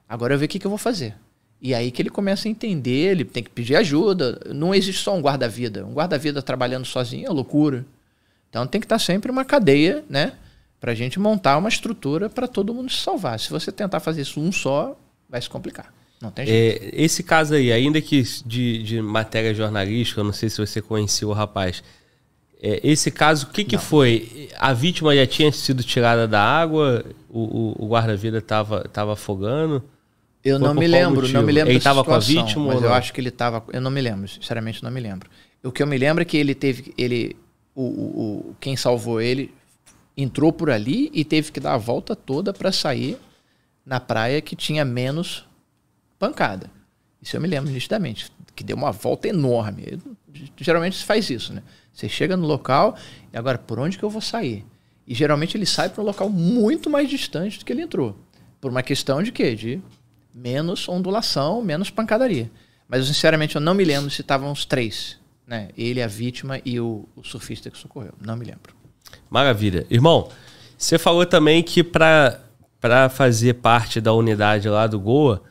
Agora 0.09 0.35
eu 0.35 0.39
ver 0.41 0.47
o 0.47 0.49
que, 0.49 0.59
que 0.59 0.67
eu 0.67 0.71
vou 0.71 0.79
fazer. 0.79 1.15
E 1.63 1.73
aí 1.73 1.93
que 1.93 2.03
ele 2.03 2.11
começa 2.11 2.49
a 2.49 2.51
entender, 2.51 3.13
ele 3.13 3.25
tem 3.25 3.45
que 3.45 3.51
pedir 3.51 3.77
ajuda. 3.77 4.41
Não 4.53 4.75
existe 4.75 5.01
só 5.01 5.15
um 5.15 5.21
guarda-vida. 5.21 5.87
Um 5.87 5.93
guarda-vida 5.93 6.43
trabalhando 6.43 6.87
sozinho 6.87 7.29
é 7.29 7.31
loucura. 7.31 7.87
Então 8.51 8.67
tem 8.67 8.81
que 8.81 8.85
estar 8.85 8.99
sempre 8.99 9.31
uma 9.31 9.45
cadeia, 9.45 10.05
né? 10.11 10.33
Para 10.81 10.93
a 10.93 10.95
gente 10.95 11.19
montar 11.19 11.57
uma 11.57 11.69
estrutura 11.69 12.29
para 12.29 12.47
todo 12.47 12.73
mundo 12.75 12.91
se 12.91 12.99
salvar. 12.99 13.41
Se 13.41 13.51
você 13.51 13.73
tentar 13.73 14.01
fazer 14.01 14.23
isso 14.23 14.41
um 14.41 14.53
só, 14.53 14.97
vai 15.29 15.41
se 15.41 15.49
complicar. 15.49 15.93
Não 16.21 16.31
tem 16.31 16.47
jeito. 16.47 16.85
É, 16.85 16.91
esse 17.03 17.23
caso 17.23 17.55
aí, 17.55 17.73
ainda 17.73 18.01
que 18.01 18.23
de, 18.45 18.83
de 18.83 19.03
matéria 19.03 19.55
jornalística, 19.55 20.21
eu 20.21 20.25
não 20.25 20.33
sei 20.33 20.49
se 20.49 20.59
você 20.59 20.81
conheceu 20.81 21.29
o 21.29 21.33
rapaz. 21.33 21.83
É, 22.63 22.81
esse 22.83 23.11
caso, 23.11 23.47
o 23.47 23.51
que, 23.51 23.65
que 23.65 23.77
foi? 23.77 24.49
A 24.59 24.73
vítima 24.73 25.15
já 25.15 25.27
tinha 25.27 25.53
sido 25.53 25.83
tirada 25.83 26.27
da 26.27 26.41
água? 26.43 27.05
O, 27.29 27.41
o, 27.41 27.85
o 27.85 27.89
guarda-vida 27.89 28.39
estava 28.39 28.83
tava 28.89 29.13
afogando? 29.13 29.83
Eu 30.43 30.59
não 30.59 30.73
me 30.75 30.87
lembro, 30.87 31.17
motivo? 31.23 31.39
não 31.39 31.43
me 31.43 31.53
lembro 31.53 31.73
Ele 31.73 31.79
da 31.79 31.85
tava 31.85 32.05
com 32.05 32.15
a 32.15 32.19
vítima 32.19 32.67
mas 32.67 32.83
eu 32.83 32.93
acho 32.95 33.13
que 33.13 33.21
ele 33.21 33.29
estava, 33.31 33.65
eu 33.73 33.81
não 33.81 33.91
me 33.91 34.01
lembro, 34.01 34.29
sinceramente 34.29 34.83
não 34.83 34.91
me 34.93 35.01
lembro. 35.01 35.29
O 35.63 35.73
que 35.73 35.83
eu 35.83 35.87
me 35.87 35.99
lembro 35.99 36.23
é 36.23 36.25
que 36.25 36.37
ele 36.37 36.55
teve, 36.55 36.95
ele, 36.97 37.37
o, 37.75 37.83
o, 37.83 38.21
o- 38.51 38.57
quem 38.61 38.77
salvou 38.77 39.21
ele 39.21 39.53
entrou 40.17 40.53
por 40.53 40.71
ali 40.71 41.11
e 41.13 41.25
teve 41.25 41.53
que 41.53 41.61
dar 41.61 41.75
a 41.75 41.79
volta 41.79 42.17
toda 42.17 42.53
para 42.53 42.73
sair 42.73 43.19
na 43.85 44.01
praia 44.01 44.41
que 44.41 44.57
tinha 44.57 44.85
menos 44.85 45.47
pancada. 46.19 46.71
Isso 47.21 47.37
eu 47.37 47.41
me 47.41 47.49
lembro 47.49 47.71
nitidamente, 47.71 48.31
que 48.55 48.65
deu 48.65 48.77
uma 48.77 48.93
volta 48.93 49.29
enorme. 49.29 49.85
Eu- 49.87 50.17
Geralmente 50.59 50.97
se 50.97 51.05
faz 51.05 51.31
isso, 51.31 51.53
né? 51.53 51.63
Você 51.93 52.09
chega 52.11 52.37
no 52.37 52.47
local 52.47 52.95
e 53.33 53.37
agora 53.37 53.57
por 53.57 53.79
onde 53.79 53.97
que 53.97 54.05
eu 54.05 54.11
vou 54.11 54.21
sair? 54.21 54.65
E 55.07 55.15
geralmente 55.15 55.57
ele 55.57 55.65
sai 55.65 55.89
para 55.89 56.03
um 56.03 56.05
local 56.05 56.29
muito 56.29 56.91
mais 56.91 57.09
distante 57.09 57.59
do 57.59 57.65
que 57.65 57.73
ele 57.73 57.81
entrou. 57.83 58.15
Por 58.61 58.71
uma 58.71 58.83
questão 58.83 59.23
de 59.23 59.33
quê? 59.33 59.55
De 59.55 59.81
menos 60.35 60.89
ondulação, 60.91 61.63
menos 61.63 61.89
pancadaria. 61.89 62.51
Mas 62.87 63.07
sinceramente 63.07 63.55
eu 63.57 63.61
não 63.63 63.73
me 63.73 63.83
lembro 63.85 64.11
se 64.11 64.21
estavam 64.21 64.53
os 64.53 64.67
três, 64.67 65.19
né? 65.47 65.71
Ele, 65.77 66.03
a 66.03 66.07
vítima 66.07 66.61
e 66.67 66.79
o, 66.79 67.09
o 67.17 67.25
surfista 67.25 67.71
que 67.71 67.79
socorreu. 67.79 68.13
Não 68.21 68.37
me 68.37 68.45
lembro. 68.45 68.76
Maravilha. 69.31 69.87
Irmão, 69.91 70.29
você 70.77 70.99
falou 70.99 71.27
também 71.27 71.63
que 71.63 71.83
para 71.83 72.41
fazer 73.11 73.55
parte 73.55 74.01
da 74.01 74.13
unidade 74.13 74.69
lá 74.69 74.87
do 74.87 75.01
Goa, 75.01 75.43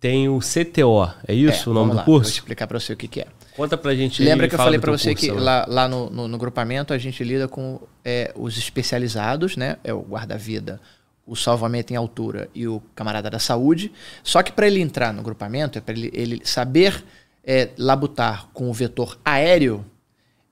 tem 0.00 0.28
o 0.28 0.40
CTO. 0.40 1.08
É 1.26 1.32
isso 1.32 1.68
É, 1.68 1.70
o 1.70 1.74
nome 1.74 1.92
do 1.92 1.96
lá, 1.98 2.04
Vou 2.04 2.16
curso? 2.16 2.32
explicar 2.32 2.66
para 2.66 2.78
você 2.80 2.92
o 2.92 2.96
que, 2.96 3.06
que 3.06 3.20
é. 3.20 3.26
Conta 3.56 3.76
pra 3.76 3.94
gente 3.94 4.22
Lembra 4.22 4.48
que 4.48 4.54
eu 4.54 4.58
falei 4.58 4.80
para 4.80 4.90
você 4.90 5.10
curso 5.10 5.26
que 5.26 5.32
lá, 5.32 5.64
lá 5.68 5.86
no, 5.86 6.10
no, 6.10 6.26
no 6.26 6.38
grupamento 6.38 6.92
a 6.92 6.98
gente 6.98 7.22
lida 7.22 7.46
com 7.46 7.80
é, 8.04 8.32
os 8.34 8.56
especializados, 8.56 9.56
né? 9.56 9.76
É 9.84 9.92
o 9.92 10.00
guarda-vida, 10.00 10.80
o 11.26 11.36
salvamento 11.36 11.92
em 11.92 11.96
altura 11.96 12.48
e 12.54 12.66
o 12.66 12.82
camarada 12.94 13.30
da 13.30 13.38
saúde. 13.38 13.92
Só 14.24 14.42
que 14.42 14.50
para 14.50 14.66
ele 14.66 14.80
entrar 14.80 15.12
no 15.12 15.22
grupamento, 15.22 15.78
é 15.78 15.80
para 15.80 15.94
ele, 15.94 16.10
ele 16.14 16.40
saber 16.44 17.04
é, 17.44 17.68
labutar 17.78 18.48
com 18.52 18.70
o 18.70 18.72
vetor 18.72 19.18
aéreo, 19.24 19.84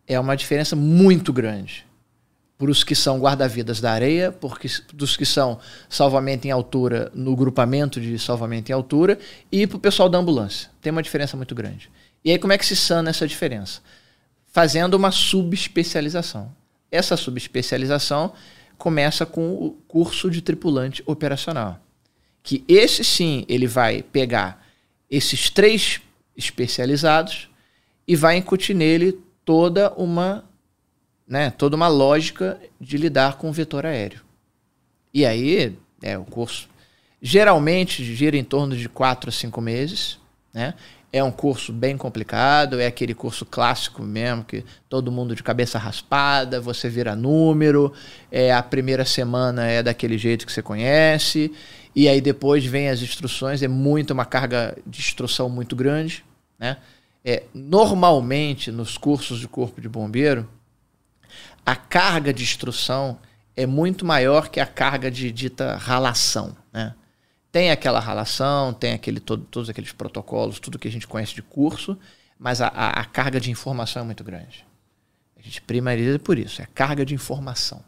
é 0.06 0.18
uma 0.20 0.36
diferença 0.36 0.76
muito 0.76 1.32
grande. 1.32 1.86
Para 2.60 2.70
os 2.70 2.84
que 2.84 2.94
são 2.94 3.18
guarda-vidas 3.18 3.80
da 3.80 3.90
areia, 3.90 4.30
porque, 4.30 4.68
dos 4.92 5.16
que 5.16 5.24
são 5.24 5.58
salvamento 5.88 6.46
em 6.46 6.50
altura 6.50 7.10
no 7.14 7.34
grupamento 7.34 7.98
de 7.98 8.18
salvamento 8.18 8.70
em 8.70 8.74
altura 8.74 9.18
e 9.50 9.66
para 9.66 9.78
o 9.78 9.80
pessoal 9.80 10.10
da 10.10 10.18
ambulância. 10.18 10.68
Tem 10.82 10.92
uma 10.92 11.02
diferença 11.02 11.38
muito 11.38 11.54
grande. 11.54 11.90
E 12.22 12.30
aí 12.30 12.38
como 12.38 12.52
é 12.52 12.58
que 12.58 12.66
se 12.66 12.76
sana 12.76 13.08
essa 13.08 13.26
diferença? 13.26 13.80
Fazendo 14.52 14.92
uma 14.92 15.10
subespecialização. 15.10 16.54
Essa 16.92 17.16
subespecialização 17.16 18.34
começa 18.76 19.24
com 19.24 19.54
o 19.54 19.70
curso 19.88 20.30
de 20.30 20.42
tripulante 20.42 21.02
operacional. 21.06 21.80
Que 22.42 22.62
esse 22.68 23.02
sim, 23.02 23.46
ele 23.48 23.66
vai 23.66 24.02
pegar 24.02 24.62
esses 25.10 25.48
três 25.48 26.02
especializados 26.36 27.48
e 28.06 28.14
vai 28.14 28.36
incutir 28.36 28.76
nele 28.76 29.18
toda 29.46 29.94
uma 29.94 30.44
né, 31.30 31.50
toda 31.50 31.76
uma 31.76 31.88
lógica 31.88 32.60
de 32.78 32.98
lidar 32.98 33.38
com 33.38 33.48
o 33.48 33.52
vetor 33.52 33.86
aéreo. 33.86 34.20
E 35.14 35.24
aí, 35.24 35.78
é 36.02 36.18
o 36.18 36.24
curso 36.24 36.68
geralmente 37.20 38.02
gira 38.02 38.36
em 38.36 38.44
torno 38.44 38.76
de 38.76 38.88
4 38.88 39.28
a 39.28 39.32
5 39.32 39.60
meses, 39.60 40.18
né? 40.52 40.74
É 41.12 41.24
um 41.24 41.32
curso 41.32 41.72
bem 41.72 41.96
complicado, 41.96 42.78
é 42.78 42.86
aquele 42.86 43.14
curso 43.14 43.44
clássico 43.44 44.00
mesmo, 44.00 44.44
que 44.44 44.64
todo 44.88 45.10
mundo 45.10 45.34
de 45.34 45.42
cabeça 45.42 45.76
raspada, 45.76 46.60
você 46.60 46.88
vira 46.88 47.16
número, 47.16 47.92
é 48.30 48.52
a 48.52 48.62
primeira 48.62 49.04
semana 49.04 49.66
é 49.66 49.82
daquele 49.82 50.16
jeito 50.16 50.46
que 50.46 50.52
você 50.52 50.62
conhece, 50.62 51.52
e 51.96 52.08
aí 52.08 52.20
depois 52.20 52.64
vem 52.64 52.88
as 52.88 53.02
instruções, 53.02 53.60
é 53.60 53.66
muito 53.66 54.12
uma 54.12 54.24
carga 54.24 54.78
de 54.86 55.00
instrução 55.00 55.48
muito 55.48 55.74
grande, 55.74 56.24
né? 56.56 56.76
É, 57.24 57.42
normalmente 57.52 58.70
nos 58.70 58.96
cursos 58.96 59.40
de 59.40 59.48
corpo 59.48 59.80
de 59.80 59.88
bombeiro, 59.88 60.48
a 61.70 61.76
carga 61.76 62.32
de 62.32 62.42
instrução 62.42 63.18
é 63.56 63.66
muito 63.66 64.04
maior 64.04 64.48
que 64.48 64.60
a 64.60 64.66
carga 64.66 65.10
de 65.10 65.30
dita 65.30 65.76
ralação, 65.76 66.56
né? 66.72 66.94
Tem 67.52 67.70
aquela 67.70 67.98
ralação, 68.00 68.72
tem 68.72 68.92
aquele 68.92 69.18
todo, 69.20 69.44
todos 69.44 69.68
aqueles 69.68 69.92
protocolos, 69.92 70.60
tudo 70.60 70.78
que 70.78 70.86
a 70.88 70.92
gente 70.92 71.06
conhece 71.06 71.34
de 71.34 71.42
curso, 71.42 71.98
mas 72.38 72.60
a, 72.60 72.68
a- 72.68 73.00
a 73.00 73.04
carga 73.04 73.40
de 73.40 73.50
informação 73.50 74.02
é 74.02 74.04
muito 74.04 74.22
grande. 74.22 74.64
A 75.36 75.42
gente 75.42 75.60
primariza 75.62 76.18
por 76.18 76.38
isso, 76.38 76.60
é 76.60 76.64
a 76.64 76.68
carga 76.68 77.04
de 77.04 77.14
informação. 77.14 77.82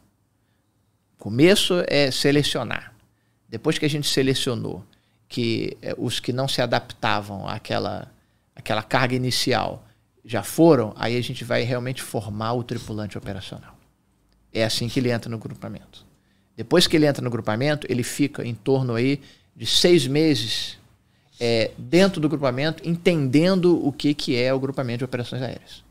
Começo 1.19 1.85
é 1.87 2.11
selecionar. 2.11 2.93
Depois 3.49 3.79
que 3.79 3.85
a 3.87 3.91
gente 3.91 4.09
selecionou 4.09 4.85
que 5.29 5.77
eh, 5.83 5.95
os 5.99 6.19
que 6.21 6.33
não 6.33 6.49
se 6.49 6.61
adaptavam 6.61 7.47
àquela, 7.49 8.11
àquela 8.57 8.83
carga 8.83 9.15
inicial 9.15 9.85
já 10.25 10.43
foram, 10.43 10.93
aí 10.97 11.17
a 11.17 11.23
gente 11.23 11.45
vai 11.45 11.63
realmente 11.63 12.03
formar 12.03 12.53
o 12.55 12.65
tripulante 12.65 13.17
operacional. 13.19 13.72
É 14.53 14.65
assim 14.65 14.89
que 14.89 15.01
ele 15.01 15.11
entra 15.11 15.31
no 15.31 15.39
grupamento. 15.39 16.05
Depois 16.57 16.87
que 16.87 16.97
ele 16.97 17.07
entra 17.07 17.23
no 17.23 17.31
grupamento, 17.31 17.87
ele 17.91 18.03
fica 18.03 18.45
em 18.47 18.55
torno 18.55 18.95
aí 18.95 19.21
de 19.57 19.67
seis 19.67 20.07
meses 20.07 20.79
é, 21.41 21.71
dentro 21.79 22.21
do 22.21 22.29
grupamento, 22.29 22.87
entendendo 22.89 23.85
o 23.87 23.91
que, 23.93 24.13
que 24.15 24.37
é 24.37 24.53
o 24.53 24.61
grupamento 24.61 24.99
de 24.99 25.05
operações 25.05 25.43
aéreas. 25.43 25.83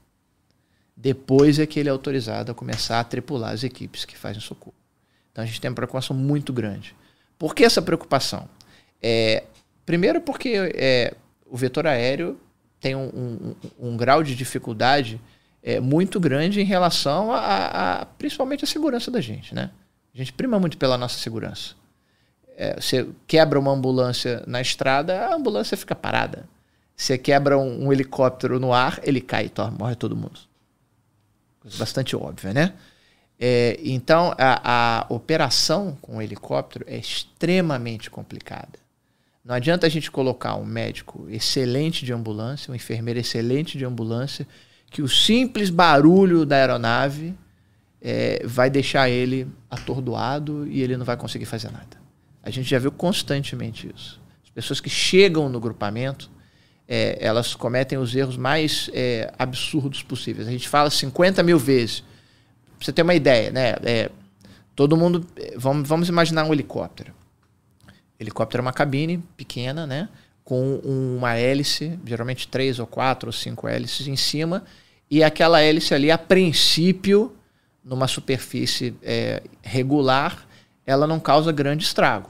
Depois 0.95 1.57
é 1.57 1.65
que 1.65 1.79
ele 1.79 1.89
é 1.89 1.91
autorizado 1.91 2.51
a 2.51 2.55
começar 2.55 2.99
a 2.99 3.03
tripular 3.03 3.51
as 3.53 3.63
equipes 3.63 4.05
que 4.05 4.17
fazem 4.17 4.41
socorro. 4.41 4.75
Então 5.31 5.43
a 5.43 5.47
gente 5.47 5.59
tem 5.59 5.69
uma 5.69 5.75
preocupação 5.75 6.15
muito 6.15 6.53
grande. 6.53 6.95
Por 7.39 7.55
que 7.55 7.63
essa 7.63 7.81
preocupação? 7.81 8.47
É, 9.01 9.43
primeiro 9.85 10.21
porque 10.21 10.53
é, 10.75 11.15
o 11.49 11.57
vetor 11.57 11.87
aéreo 11.87 12.39
tem 12.79 12.95
um, 12.95 13.05
um- 13.07 13.55
um- 13.79 13.89
um 13.93 13.97
grau 13.97 14.21
de 14.23 14.35
dificuldade 14.35 15.19
é, 15.63 15.79
muito 15.79 16.19
grande 16.19 16.61
em 16.61 16.65
relação 16.65 17.31
a, 17.31 17.37
a- 17.39 18.01
a- 18.01 18.05
principalmente 18.05 18.63
a 18.63 18.67
segurança 18.67 19.09
da 19.11 19.21
gente, 19.21 19.53
né? 19.53 19.71
A 20.13 20.17
gente 20.17 20.33
prima 20.33 20.59
muito 20.59 20.77
pela 20.77 20.97
nossa 20.97 21.17
segurança. 21.19 21.75
É, 22.57 22.79
você 22.79 23.07
quebra 23.27 23.59
uma 23.59 23.71
ambulância 23.71 24.43
na 24.45 24.59
estrada, 24.61 25.27
a 25.27 25.35
ambulância 25.35 25.77
fica 25.77 25.95
parada. 25.95 26.47
Você 26.95 27.17
quebra 27.17 27.57
um, 27.57 27.85
um 27.87 27.93
helicóptero 27.93 28.59
no 28.59 28.73
ar, 28.73 28.99
ele 29.03 29.21
cai, 29.21 29.49
tó, 29.49 29.71
morre 29.71 29.95
todo 29.95 30.15
mundo. 30.15 30.39
Bastante 31.77 32.15
óbvia, 32.15 32.53
né? 32.53 32.73
É, 33.39 33.79
então, 33.83 34.33
a, 34.37 34.99
a 35.01 35.05
operação 35.13 35.97
com 36.01 36.17
o 36.17 36.21
helicóptero 36.21 36.85
é 36.87 36.97
extremamente 36.97 38.09
complicada. 38.09 38.79
Não 39.43 39.55
adianta 39.55 39.87
a 39.87 39.89
gente 39.89 40.11
colocar 40.11 40.55
um 40.55 40.65
médico 40.65 41.25
excelente 41.29 42.05
de 42.05 42.13
ambulância, 42.13 42.71
um 42.71 42.75
enfermeiro 42.75 43.19
excelente 43.19 43.77
de 43.77 43.85
ambulância, 43.85 44.47
que 44.91 45.01
o 45.01 45.07
simples 45.07 45.69
barulho 45.69 46.45
da 46.45 46.57
aeronave 46.57 47.33
é, 48.01 48.41
vai 48.45 48.69
deixar 48.69 49.09
ele 49.09 49.47
atordoado 49.69 50.67
e 50.67 50.81
ele 50.81 50.97
não 50.97 51.05
vai 51.05 51.15
conseguir 51.15 51.45
fazer 51.45 51.71
nada. 51.71 51.99
A 52.43 52.49
gente 52.49 52.69
já 52.69 52.77
viu 52.77 52.91
constantemente 52.91 53.89
isso. 53.95 54.19
As 54.43 54.49
pessoas 54.49 54.81
que 54.81 54.89
chegam 54.89 55.47
no 55.47 55.61
grupamento, 55.61 56.29
é, 56.87 57.17
elas 57.21 57.55
cometem 57.55 57.97
os 57.97 58.13
erros 58.13 58.35
mais 58.35 58.89
é, 58.93 59.31
absurdos 59.39 60.03
possíveis. 60.03 60.45
A 60.45 60.51
gente 60.51 60.67
fala 60.67 60.89
50 60.89 61.41
mil 61.41 61.57
vezes. 61.57 62.01
Pra 62.77 62.85
você 62.85 62.91
ter 62.91 63.03
uma 63.03 63.15
ideia, 63.15 63.49
né? 63.49 63.75
É, 63.83 64.11
todo 64.75 64.97
mundo. 64.97 65.25
é, 65.37 65.53
Vamos, 65.55 65.87
vamos 65.87 66.09
imaginar 66.09 66.43
um 66.43 66.51
helicóptero. 66.51 67.13
Helicóptero 68.19 68.61
é 68.61 68.65
uma 68.65 68.73
cabine 68.73 69.19
pequena, 69.37 69.87
né? 69.87 70.09
Com 70.43 70.75
uma 70.83 71.35
hélice, 71.35 71.97
geralmente 72.05 72.47
três 72.47 72.77
ou 72.77 72.85
quatro 72.85 73.29
ou 73.29 73.33
cinco 73.33 73.69
hélices 73.69 74.07
em 74.07 74.17
cima, 74.17 74.65
e 75.11 75.25
aquela 75.25 75.59
hélice 75.59 75.93
ali, 75.93 76.09
a 76.09 76.17
princípio, 76.17 77.35
numa 77.83 78.07
superfície 78.07 78.95
é, 79.03 79.43
regular, 79.61 80.47
ela 80.85 81.05
não 81.05 81.19
causa 81.19 81.51
grande 81.51 81.83
estrago, 81.83 82.29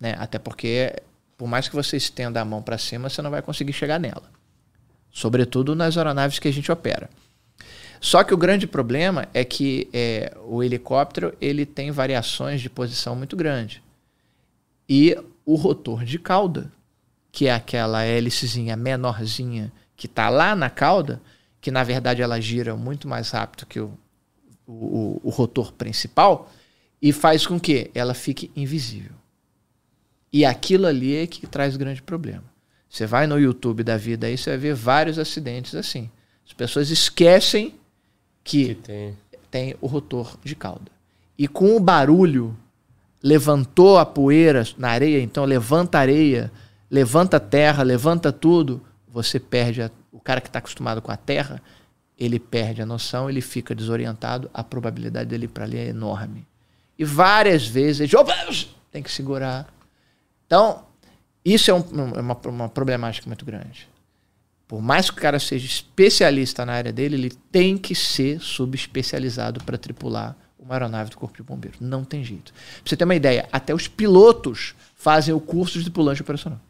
né? 0.00 0.16
Até 0.18 0.36
porque, 0.36 1.00
por 1.36 1.46
mais 1.46 1.68
que 1.68 1.76
você 1.76 1.96
estenda 1.96 2.40
a 2.40 2.44
mão 2.44 2.60
para 2.60 2.76
cima, 2.76 3.08
você 3.08 3.22
não 3.22 3.30
vai 3.30 3.40
conseguir 3.40 3.72
chegar 3.72 4.00
nela. 4.00 4.24
Sobretudo 5.12 5.76
nas 5.76 5.96
aeronaves 5.96 6.40
que 6.40 6.48
a 6.48 6.52
gente 6.52 6.72
opera. 6.72 7.08
Só 8.00 8.24
que 8.24 8.34
o 8.34 8.36
grande 8.36 8.66
problema 8.66 9.28
é 9.32 9.44
que 9.44 9.88
é, 9.92 10.36
o 10.44 10.60
helicóptero 10.60 11.32
ele 11.40 11.64
tem 11.64 11.92
variações 11.92 12.60
de 12.60 12.68
posição 12.68 13.14
muito 13.14 13.36
grande. 13.36 13.80
E 14.88 15.16
o 15.46 15.54
rotor 15.54 16.04
de 16.04 16.18
cauda, 16.18 16.72
que 17.30 17.46
é 17.46 17.54
aquela 17.54 18.02
hélicezinha 18.02 18.76
menorzinha 18.76 19.72
que 19.96 20.06
está 20.06 20.28
lá 20.28 20.56
na 20.56 20.68
cauda, 20.68 21.20
que 21.60 21.70
na 21.70 21.82
verdade 21.82 22.22
ela 22.22 22.40
gira 22.40 22.76
muito 22.76 23.08
mais 23.08 23.30
rápido 23.30 23.66
que 23.66 23.80
o, 23.80 23.92
o, 24.66 25.20
o 25.24 25.30
rotor 25.30 25.72
principal, 25.72 26.50
e 27.00 27.12
faz 27.12 27.46
com 27.46 27.58
que 27.58 27.90
ela 27.94 28.14
fique 28.14 28.50
invisível. 28.54 29.12
E 30.32 30.44
aquilo 30.44 30.86
ali 30.86 31.16
é 31.16 31.26
que 31.26 31.46
traz 31.46 31.76
grande 31.76 32.02
problema. 32.02 32.44
Você 32.88 33.06
vai 33.06 33.26
no 33.26 33.38
YouTube 33.38 33.82
da 33.82 33.96
vida 33.96 34.26
aí, 34.26 34.36
você 34.36 34.50
vai 34.50 34.58
ver 34.58 34.74
vários 34.74 35.18
acidentes 35.18 35.74
assim. 35.74 36.10
As 36.46 36.52
pessoas 36.52 36.90
esquecem 36.90 37.74
que, 38.42 38.74
que 38.74 38.74
tem. 38.76 39.16
tem 39.50 39.76
o 39.80 39.86
rotor 39.86 40.36
de 40.42 40.54
cauda. 40.54 40.90
E 41.36 41.46
com 41.46 41.76
o 41.76 41.80
barulho, 41.80 42.56
levantou 43.22 43.98
a 43.98 44.06
poeira 44.06 44.66
na 44.76 44.88
areia, 44.88 45.20
então 45.20 45.44
levanta 45.44 45.98
a 45.98 46.00
areia, 46.00 46.50
levanta 46.90 47.36
a 47.36 47.40
terra, 47.40 47.82
levanta 47.82 48.32
tudo, 48.32 48.82
você 49.06 49.38
perde. 49.38 49.82
A, 49.82 49.90
cara 50.28 50.42
que 50.42 50.48
está 50.48 50.58
acostumado 50.58 51.00
com 51.00 51.10
a 51.10 51.16
terra, 51.16 51.62
ele 52.18 52.38
perde 52.38 52.82
a 52.82 52.86
noção, 52.86 53.30
ele 53.30 53.40
fica 53.40 53.74
desorientado, 53.74 54.50
a 54.52 54.62
probabilidade 54.62 55.30
dele 55.30 55.46
ir 55.46 55.48
para 55.48 55.64
ali 55.64 55.78
é 55.78 55.86
enorme. 55.86 56.46
E 56.98 57.04
várias 57.04 57.66
vezes 57.66 58.10
tem 58.92 59.02
que 59.02 59.10
segurar. 59.10 59.72
Então, 60.46 60.84
isso 61.42 61.70
é, 61.70 61.74
um, 61.74 61.78
é 62.14 62.20
uma, 62.20 62.38
uma 62.44 62.68
problemática 62.68 63.26
muito 63.26 63.42
grande. 63.42 63.88
Por 64.66 64.82
mais 64.82 65.08
que 65.08 65.16
o 65.16 65.22
cara 65.22 65.38
seja 65.38 65.64
especialista 65.64 66.66
na 66.66 66.74
área 66.74 66.92
dele, 66.92 67.16
ele 67.16 67.30
tem 67.50 67.78
que 67.78 67.94
ser 67.94 68.38
subespecializado 68.38 69.64
para 69.64 69.78
tripular 69.78 70.36
uma 70.58 70.74
aeronave 70.74 71.08
do 71.08 71.16
Corpo 71.16 71.38
de 71.38 71.42
Bombeiros. 71.42 71.80
Não 71.80 72.04
tem 72.04 72.22
jeito. 72.22 72.52
Pra 72.52 72.82
você 72.84 72.98
ter 72.98 73.04
uma 73.04 73.14
ideia, 73.14 73.48
até 73.50 73.74
os 73.74 73.88
pilotos 73.88 74.74
fazem 74.94 75.32
o 75.32 75.40
curso 75.40 75.78
de 75.78 75.84
tripulante 75.84 76.20
operacional. 76.20 76.60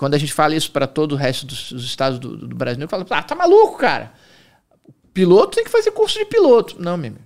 Quando 0.00 0.14
a 0.14 0.18
gente 0.18 0.32
fala 0.32 0.56
isso 0.56 0.70
para 0.70 0.86
todo 0.86 1.12
o 1.12 1.14
resto 1.14 1.44
dos, 1.44 1.72
dos 1.72 1.84
estados 1.84 2.18
do, 2.18 2.34
do 2.34 2.56
Brasil, 2.56 2.88
fala, 2.88 3.04
ah, 3.10 3.22
tá 3.22 3.34
maluco, 3.34 3.76
cara. 3.76 4.14
Piloto 5.12 5.56
tem 5.56 5.64
que 5.64 5.70
fazer 5.70 5.90
curso 5.90 6.18
de 6.18 6.24
piloto. 6.24 6.80
Não, 6.80 6.96
meu 6.96 7.08
amigo. 7.08 7.24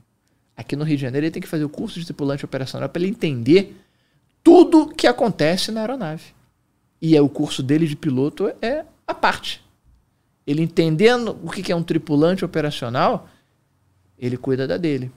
Aqui 0.57 0.75
no 0.75 0.83
Rio 0.83 0.97
de 0.97 1.03
Janeiro 1.03 1.25
ele 1.25 1.31
tem 1.31 1.41
que 1.41 1.47
fazer 1.47 1.65
o 1.65 1.69
curso 1.69 2.01
de 2.01 2.05
tripulante 2.05 2.45
operacional 2.45 2.89
para 2.89 3.01
ele 3.01 3.13
entender 3.13 3.81
tudo 4.43 4.89
que 4.89 5.07
acontece 5.07 5.71
na 5.71 5.83
aeronave. 5.83 6.35
E 7.01 7.17
é 7.17 7.23
o 7.23 7.29
curso 7.29 7.63
dele 7.63 7.87
de 7.87 7.95
piloto 7.95 8.53
é 8.61 8.85
a 9.07 9.15
parte. 9.15 9.65
Ele 10.45 10.61
entendendo 10.61 11.39
o 11.45 11.51
que 11.51 11.71
é 11.71 11.77
um 11.77 11.83
tripulante 11.85 12.45
operacional, 12.45 13.29
ele 14.19 14.37
cuida 14.37 14.67
da 14.67 14.77
dele. 14.77 15.13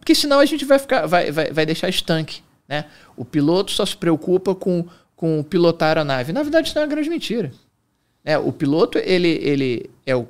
Porque 0.00 0.12
senão 0.12 0.40
a 0.40 0.44
gente 0.44 0.64
vai 0.64 0.80
ficar, 0.80 1.06
vai, 1.06 1.30
vai, 1.30 1.52
vai 1.52 1.64
deixar 1.64 1.88
estanque. 1.88 2.42
Né? 2.66 2.86
O 3.16 3.24
piloto 3.24 3.70
só 3.70 3.86
se 3.86 3.96
preocupa 3.96 4.56
com, 4.56 4.88
com 5.18 5.42
pilotar 5.42 5.88
a 5.88 5.90
aeronave. 6.00 6.32
Na 6.32 6.44
verdade, 6.44 6.68
isso 6.68 6.78
é 6.78 6.80
uma 6.80 6.86
grande 6.86 7.10
mentira. 7.10 7.52
É, 8.24 8.38
o 8.38 8.52
piloto 8.52 8.98
ele, 8.98 9.40
ele 9.42 9.90
é 10.06 10.14
o 10.14 10.28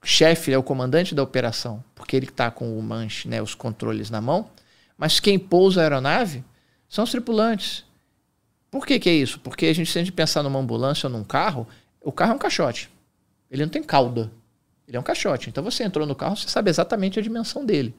chefe, 0.00 0.52
é 0.52 0.56
o 0.56 0.62
comandante 0.62 1.12
da 1.12 1.24
operação, 1.24 1.82
porque 1.92 2.14
ele 2.14 2.26
está 2.26 2.48
com 2.48 2.78
o 2.78 2.80
manche, 2.80 3.26
né, 3.26 3.42
os 3.42 3.52
controles 3.56 4.10
na 4.10 4.20
mão. 4.20 4.48
Mas 4.96 5.18
quem 5.18 5.40
pousa 5.40 5.80
a 5.80 5.82
aeronave 5.82 6.44
são 6.88 7.02
os 7.02 7.10
tripulantes. 7.10 7.84
Por 8.70 8.86
que, 8.86 9.00
que 9.00 9.08
é 9.08 9.12
isso? 9.12 9.40
Porque 9.40 9.66
a 9.66 9.72
gente, 9.72 9.90
se 9.90 9.98
a 9.98 10.02
gente 10.02 10.12
pensar 10.12 10.44
numa 10.44 10.60
ambulância 10.60 11.08
ou 11.08 11.12
num 11.12 11.24
carro, 11.24 11.66
o 12.00 12.12
carro 12.12 12.30
é 12.30 12.34
um 12.36 12.38
caixote. 12.38 12.88
Ele 13.50 13.62
não 13.62 13.70
tem 13.70 13.82
cauda. 13.82 14.30
Ele 14.86 14.96
é 14.96 15.00
um 15.00 15.02
caixote. 15.02 15.50
Então 15.50 15.64
você 15.64 15.82
entrou 15.82 16.06
no 16.06 16.14
carro, 16.14 16.36
você 16.36 16.48
sabe 16.48 16.70
exatamente 16.70 17.18
a 17.18 17.22
dimensão 17.22 17.66
dele. 17.66 17.92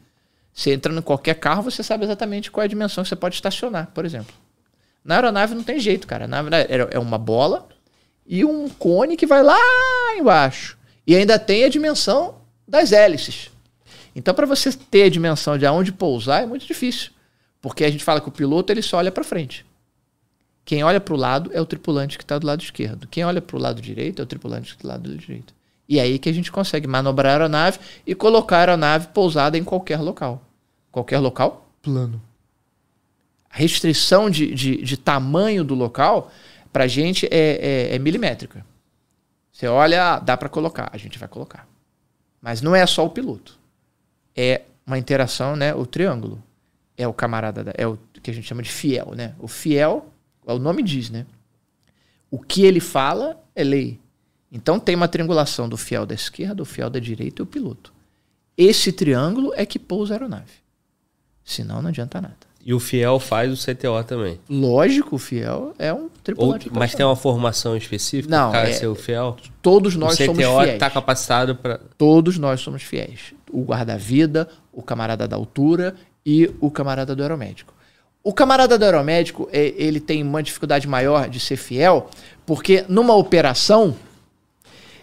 Você 0.53 0.71
entra 0.71 0.93
em 0.93 1.01
qualquer 1.01 1.35
carro, 1.35 1.63
você 1.63 1.83
sabe 1.83 2.05
exatamente 2.05 2.49
qual 2.49 2.61
é 2.61 2.65
a 2.65 2.69
dimensão 2.69 3.03
que 3.03 3.09
você 3.09 3.15
pode 3.17 3.35
estacionar, 3.35 3.91
por 3.93 4.05
exemplo. 4.05 4.33
Na 5.03 5.15
aeronave 5.15 5.55
não 5.55 5.63
tem 5.63 5.79
jeito, 5.79 6.07
cara. 6.07 6.27
Na 6.27 6.39
é 6.67 6.99
uma 6.99 7.17
bola 7.17 7.67
e 8.25 8.45
um 8.45 8.69
cone 8.69 9.17
que 9.17 9.25
vai 9.25 9.41
lá 9.41 9.57
embaixo. 10.17 10.77
E 11.05 11.15
ainda 11.15 11.39
tem 11.39 11.63
a 11.63 11.69
dimensão 11.69 12.35
das 12.67 12.91
hélices. 12.91 13.49
Então, 14.15 14.33
para 14.33 14.45
você 14.45 14.71
ter 14.71 15.03
a 15.03 15.09
dimensão 15.09 15.57
de 15.57 15.65
aonde 15.65 15.91
pousar, 15.91 16.43
é 16.43 16.45
muito 16.45 16.65
difícil. 16.65 17.11
Porque 17.61 17.83
a 17.83 17.89
gente 17.89 18.03
fala 18.03 18.21
que 18.21 18.29
o 18.29 18.31
piloto 18.31 18.71
ele 18.71 18.81
só 18.81 18.97
olha 18.97 19.11
para 19.11 19.23
frente. 19.23 19.65
Quem 20.63 20.83
olha 20.83 20.99
para 20.99 21.13
o 21.15 21.17
lado 21.17 21.49
é 21.53 21.59
o 21.59 21.65
tripulante 21.65 22.17
que 22.17 22.23
está 22.23 22.37
do 22.37 22.45
lado 22.45 22.61
esquerdo. 22.61 23.07
Quem 23.07 23.25
olha 23.25 23.41
para 23.41 23.57
o 23.57 23.59
lado 23.59 23.81
direito 23.81 24.21
é 24.21 24.23
o 24.23 24.27
tripulante 24.27 24.75
que 24.75 24.85
está 24.85 24.97
do 24.97 25.09
lado 25.09 25.17
direito. 25.17 25.53
E 25.87 25.97
é 25.97 26.03
aí 26.03 26.19
que 26.19 26.29
a 26.29 26.33
gente 26.33 26.51
consegue 26.51 26.85
manobrar 26.85 27.31
a 27.31 27.35
aeronave 27.37 27.79
e 28.05 28.13
colocar 28.13 28.57
a 28.57 28.59
aeronave 28.59 29.07
pousada 29.07 29.57
em 29.57 29.63
qualquer 29.63 29.99
local. 29.99 30.43
Qualquer 30.91 31.17
local, 31.17 31.67
plano. 31.81 32.21
Restrição 33.49 34.29
de, 34.29 34.53
de, 34.53 34.77
de 34.83 34.97
tamanho 34.97 35.63
do 35.63 35.73
local, 35.73 36.31
para 36.71 36.83
a 36.83 36.87
gente, 36.87 37.25
é, 37.31 37.89
é, 37.91 37.95
é 37.95 37.99
milimétrica. 37.99 38.65
Você 39.51 39.67
olha, 39.67 40.19
dá 40.19 40.37
para 40.37 40.47
colocar, 40.47 40.89
a 40.93 40.97
gente 40.97 41.19
vai 41.19 41.27
colocar. 41.27 41.67
Mas 42.41 42.61
não 42.61 42.75
é 42.75 42.85
só 42.85 43.05
o 43.05 43.09
piloto. 43.09 43.59
É 44.35 44.61
uma 44.85 44.97
interação, 44.97 45.55
né? 45.55 45.73
O 45.73 45.85
triângulo. 45.85 46.41
É 46.97 47.07
o 47.07 47.13
camarada, 47.13 47.73
é 47.77 47.87
o 47.87 47.97
que 48.21 48.29
a 48.29 48.33
gente 48.33 48.47
chama 48.47 48.61
de 48.61 48.69
fiel, 48.69 49.13
né? 49.15 49.33
O 49.39 49.47
fiel, 49.47 50.11
o 50.45 50.59
nome 50.59 50.83
diz, 50.83 51.09
né? 51.09 51.25
O 52.29 52.39
que 52.39 52.63
ele 52.63 52.79
fala 52.79 53.41
é 53.55 53.63
lei. 53.63 53.99
Então 54.51 54.79
tem 54.79 54.95
uma 54.95 55.07
triangulação 55.07 55.69
do 55.69 55.77
fiel 55.77 56.05
da 56.05 56.13
esquerda, 56.13 56.55
do 56.55 56.65
fiel 56.65 56.89
da 56.89 56.99
direita 56.99 57.41
e 57.41 57.43
o 57.43 57.45
piloto. 57.45 57.93
Esse 58.57 58.91
triângulo 58.91 59.53
é 59.55 59.65
que 59.65 59.79
pousa 59.79 60.13
a 60.13 60.15
aeronave. 60.15 60.51
Senão 61.43 61.81
não 61.81 61.89
adianta 61.89 62.19
nada. 62.19 62.48
E 62.65 62.73
o 62.73 62.79
fiel 62.79 63.19
faz 63.19 63.51
o 63.51 63.55
CTO 63.55 64.03
também. 64.05 64.39
Lógico, 64.49 65.15
o 65.15 65.19
fiel 65.19 65.73
é 65.79 65.93
um 65.93 66.09
tripulante. 66.23 66.69
Ou, 66.69 66.75
mas 66.75 66.93
tem 66.93 67.05
uma 67.05 67.15
formação 67.15 67.75
específica 67.75 68.35
não, 68.35 68.51
para 68.51 68.69
é, 68.69 68.73
ser 68.73 68.87
o 68.87 68.95
fiel? 68.95 69.37
Todos 69.61 69.95
nós 69.95 70.17
somos 70.17 70.37
fiéis. 70.37 70.49
O 70.49 70.59
CTO 70.59 70.73
está 70.73 70.89
capacitado 70.89 71.55
para... 71.55 71.79
Todos 71.97 72.37
nós 72.37 72.59
somos 72.61 72.83
fiéis. 72.83 73.33
O 73.51 73.63
guarda-vida, 73.63 74.47
o 74.73 74.83
camarada 74.83 75.27
da 75.27 75.35
altura 75.35 75.95
e 76.25 76.51
o 76.59 76.69
camarada 76.69 77.15
do 77.15 77.23
aeromédico. 77.23 77.73
O 78.21 78.33
camarada 78.33 78.77
do 78.77 78.83
aeromédico, 78.83 79.49
é, 79.51 79.73
ele 79.77 79.99
tem 79.99 80.21
uma 80.21 80.43
dificuldade 80.43 80.87
maior 80.87 81.29
de 81.29 81.39
ser 81.39 81.55
fiel, 81.55 82.09
porque 82.45 82.83
numa 82.89 83.15
operação 83.15 83.95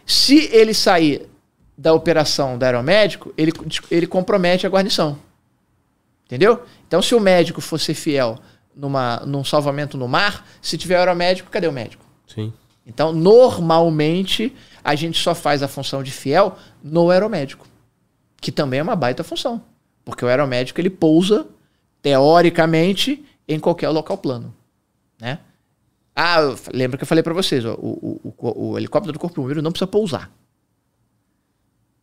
se 0.06 0.48
ele 0.52 0.72
sair 0.72 1.28
da 1.76 1.92
operação 1.92 2.56
do 2.56 2.62
aeromédico, 2.62 3.34
ele, 3.36 3.52
ele 3.90 4.06
compromete 4.06 4.64
a 4.64 4.70
guarnição. 4.70 5.18
Entendeu? 6.26 6.62
Então, 6.86 7.00
se 7.00 7.14
o 7.14 7.20
médico 7.20 7.60
fosse 7.60 7.94
fiel 7.94 8.38
numa, 8.74 9.20
num 9.20 9.44
salvamento 9.44 9.96
no 9.96 10.08
mar, 10.08 10.46
se 10.60 10.76
tiver 10.76 10.96
aeromédico, 10.96 11.50
cadê 11.50 11.68
o 11.68 11.72
médico? 11.72 12.04
Sim. 12.26 12.52
Então, 12.84 13.12
normalmente, 13.12 14.54
a 14.82 14.94
gente 14.94 15.20
só 15.20 15.34
faz 15.34 15.62
a 15.62 15.68
função 15.68 16.02
de 16.02 16.10
fiel 16.10 16.56
no 16.82 17.10
aeromédico, 17.10 17.66
que 18.40 18.52
também 18.52 18.80
é 18.80 18.82
uma 18.82 18.96
baita 18.96 19.24
função. 19.24 19.62
Porque 20.04 20.24
o 20.24 20.28
aeromédico 20.28 20.80
ele 20.80 20.90
pousa, 20.90 21.46
teoricamente, 22.02 23.24
em 23.48 23.58
qualquer 23.58 23.88
local 23.88 24.18
plano. 24.18 24.54
Né? 25.20 25.38
Ah, 26.14 26.54
lembra 26.72 26.96
que 26.96 27.02
eu 27.02 27.08
falei 27.08 27.22
para 27.22 27.34
vocês, 27.34 27.64
ó, 27.64 27.74
o, 27.74 28.20
o, 28.24 28.34
o, 28.38 28.68
o, 28.70 28.78
helicóptero 28.78 29.12
do 29.12 29.18
Corpo 29.18 29.40
Bombeiro 29.40 29.62
não 29.62 29.72
precisa 29.72 29.86
pousar. 29.86 30.30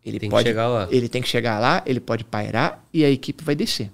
Ele 0.06 0.20
tem 0.20 0.30
pode, 0.30 0.44
que 0.44 0.50
chegar 0.50 0.68
lá. 0.68 0.88
Ele 0.92 1.10
tem 1.10 1.22
que 1.22 1.30
chegar 1.30 1.60
lá, 1.60 1.82
ele 1.86 2.00
pode 2.00 2.24
pairar 2.26 2.84
e 2.94 3.06
a 3.06 3.10
equipe 3.10 3.44
vai 3.44 3.56
descer. 3.56 3.90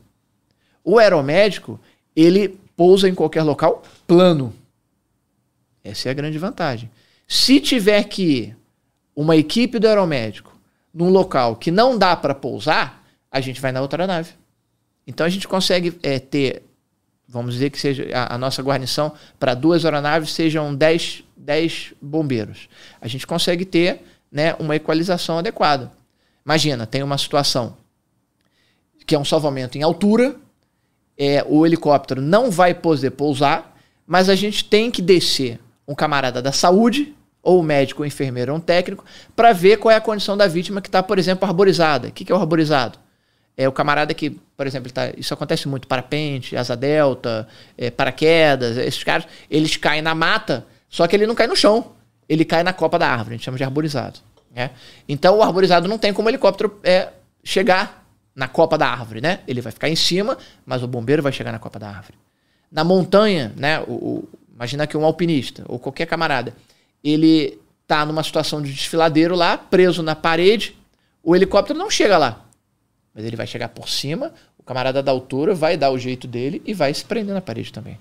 O 0.84 0.98
aeromédico, 0.98 1.80
ele 2.16 2.60
pousa 2.76 3.08
em 3.10 3.16
qualquer 3.16 3.44
local 3.44 3.84
plano. 4.08 4.54
Essa 5.84 6.10
é 6.10 6.12
a 6.12 6.16
grande 6.16 6.38
vantagem. 6.38 6.90
Se 7.28 7.60
tiver 7.60 8.04
que 8.06 8.24
ir 8.24 8.58
uma 9.16 9.36
equipe 9.36 9.80
do 9.80 9.88
aeromédico 9.88 10.58
num 10.94 11.10
local 11.10 11.56
que 11.56 11.72
não 11.72 11.98
dá 11.98 12.16
para 12.16 12.34
pousar, 12.34 13.06
a 13.32 13.40
gente 13.40 13.62
vai 13.62 13.72
na 13.72 13.82
outra 13.82 14.08
nave. 14.08 14.32
Então 15.06 15.26
a 15.26 15.30
gente 15.30 15.48
consegue 15.48 15.98
é, 16.02 16.20
ter 16.20 16.64
vamos 17.30 17.54
dizer 17.54 17.70
que 17.70 17.80
seja 17.80 18.08
a, 18.12 18.36
a 18.36 18.38
nossa 18.38 18.62
guarnição 18.62 19.14
para 19.40 19.54
duas 19.54 19.86
aeronaves 19.86 20.32
sejam 20.32 20.74
10, 20.74 21.24
10 21.38 21.94
bombeiros. 22.02 22.68
A 23.00 23.08
gente 23.08 23.28
consegue 23.28 23.64
ter 23.64 24.02
né, 24.32 24.56
uma 24.60 24.76
equalização 24.76 25.38
adequada. 25.38 25.92
Imagina, 26.44 26.88
tem 26.88 27.04
uma 27.04 27.18
situação 27.18 27.78
que 29.06 29.14
é 29.14 29.20
um 29.20 29.26
salvamento 29.26 29.78
em 29.78 29.84
altura, 29.84 30.36
é, 31.20 31.46
o 31.46 31.66
helicóptero 31.66 32.22
não 32.22 32.50
vai 32.50 32.74
pousar, 32.74 33.78
mas 34.08 34.30
a 34.30 34.36
gente 34.36 34.64
tem 34.64 34.90
que 34.90 35.02
descer 35.02 35.60
um 35.86 35.94
camarada 35.94 36.42
da 36.42 36.54
saúde, 36.54 37.14
ou 37.44 37.62
médico, 37.62 38.02
ou 38.02 38.06
enfermeiro, 38.06 38.54
ou 38.54 38.58
um 38.58 38.62
técnico, 38.62 39.04
para 39.36 39.52
ver 39.52 39.78
qual 39.78 39.92
é 39.92 39.96
a 39.98 40.02
condição 40.02 40.38
da 40.38 40.48
vítima 40.48 40.82
que 40.82 40.88
está, 40.88 41.04
por 41.04 41.20
exemplo, 41.20 41.46
arborizada. 41.46 42.08
O 42.08 42.12
que, 42.12 42.24
que 42.24 42.32
é 42.32 42.36
o 42.36 42.38
arborizado? 42.38 42.98
É 43.58 43.68
o 43.68 43.72
camarada 43.72 44.14
que, 44.14 44.30
por 44.56 44.66
exemplo, 44.66 44.90
tá, 44.92 45.12
isso 45.18 45.34
acontece 45.34 45.68
muito, 45.68 45.88
parapente, 45.88 46.56
asa 46.56 46.78
delta, 46.78 47.46
é, 47.78 47.92
paraquedas, 47.92 48.78
esses 48.78 49.04
caras, 49.04 49.28
eles 49.52 49.76
caem 49.76 50.02
na 50.02 50.16
mata, 50.16 50.66
só 50.90 51.06
que 51.06 51.16
ele 51.16 51.28
não 51.28 51.36
cai 51.36 51.48
no 51.48 51.56
chão, 51.56 51.92
ele 52.30 52.46
cai 52.46 52.64
na 52.64 52.72
copa 52.72 52.98
da 52.98 53.10
árvore, 53.10 53.32
a 53.32 53.38
gente 53.38 53.44
chama 53.44 53.58
de 53.58 53.64
arborizado. 53.66 54.20
Né? 54.56 54.70
Então 55.08 55.38
o 55.38 55.44
arborizado 55.44 55.88
não 55.88 55.98
tem 55.98 56.14
como 56.14 56.28
o 56.28 56.32
helicóptero 56.32 56.80
é, 56.84 57.10
chegar 57.44 58.09
na 58.36 58.48
copa 58.48 58.78
da 58.78 58.88
árvore, 58.88 59.22
né? 59.22 59.40
Ele 59.48 59.62
vai 59.62 59.72
ficar 59.72 59.90
em 59.90 59.96
cima, 59.96 60.38
mas 60.66 60.84
o 60.84 60.88
bombeiro 60.88 61.22
vai 61.22 61.32
chegar 61.32 61.52
na 61.52 61.60
copa 61.60 61.80
da 61.80 61.90
árvore. 61.90 62.18
Na 62.72 62.84
montanha, 62.84 63.54
né? 63.56 63.82
O, 63.82 63.94
o 63.94 64.30
Imagina 64.60 64.86
que 64.86 64.98
um 64.98 65.06
alpinista 65.06 65.64
ou 65.70 65.80
qualquer 65.80 66.06
camarada, 66.06 66.54
ele 67.02 67.58
tá 67.88 68.06
numa 68.06 68.22
situação 68.22 68.62
de 68.62 68.74
desfiladeiro 68.74 69.34
lá, 69.34 69.58
preso 69.58 70.04
na 70.04 70.18
parede, 70.18 70.76
o 71.24 71.34
helicóptero 71.34 71.80
não 71.80 71.90
chega 71.90 72.18
lá. 72.18 72.46
Mas 73.16 73.24
ele 73.24 73.38
vai 73.38 73.48
chegar 73.48 73.70
por 73.70 73.88
cima, 73.88 74.34
o 74.58 74.64
camarada 74.64 75.02
da 75.02 75.14
altura 75.14 75.56
vai 75.56 75.78
dar 75.78 75.92
o 75.92 75.98
jeito 75.98 76.28
dele 76.28 76.62
e 76.66 76.74
vai 76.74 76.94
se 76.94 77.06
prender 77.06 77.34
na 77.34 77.40
parede 77.40 77.72
também. 77.72 77.98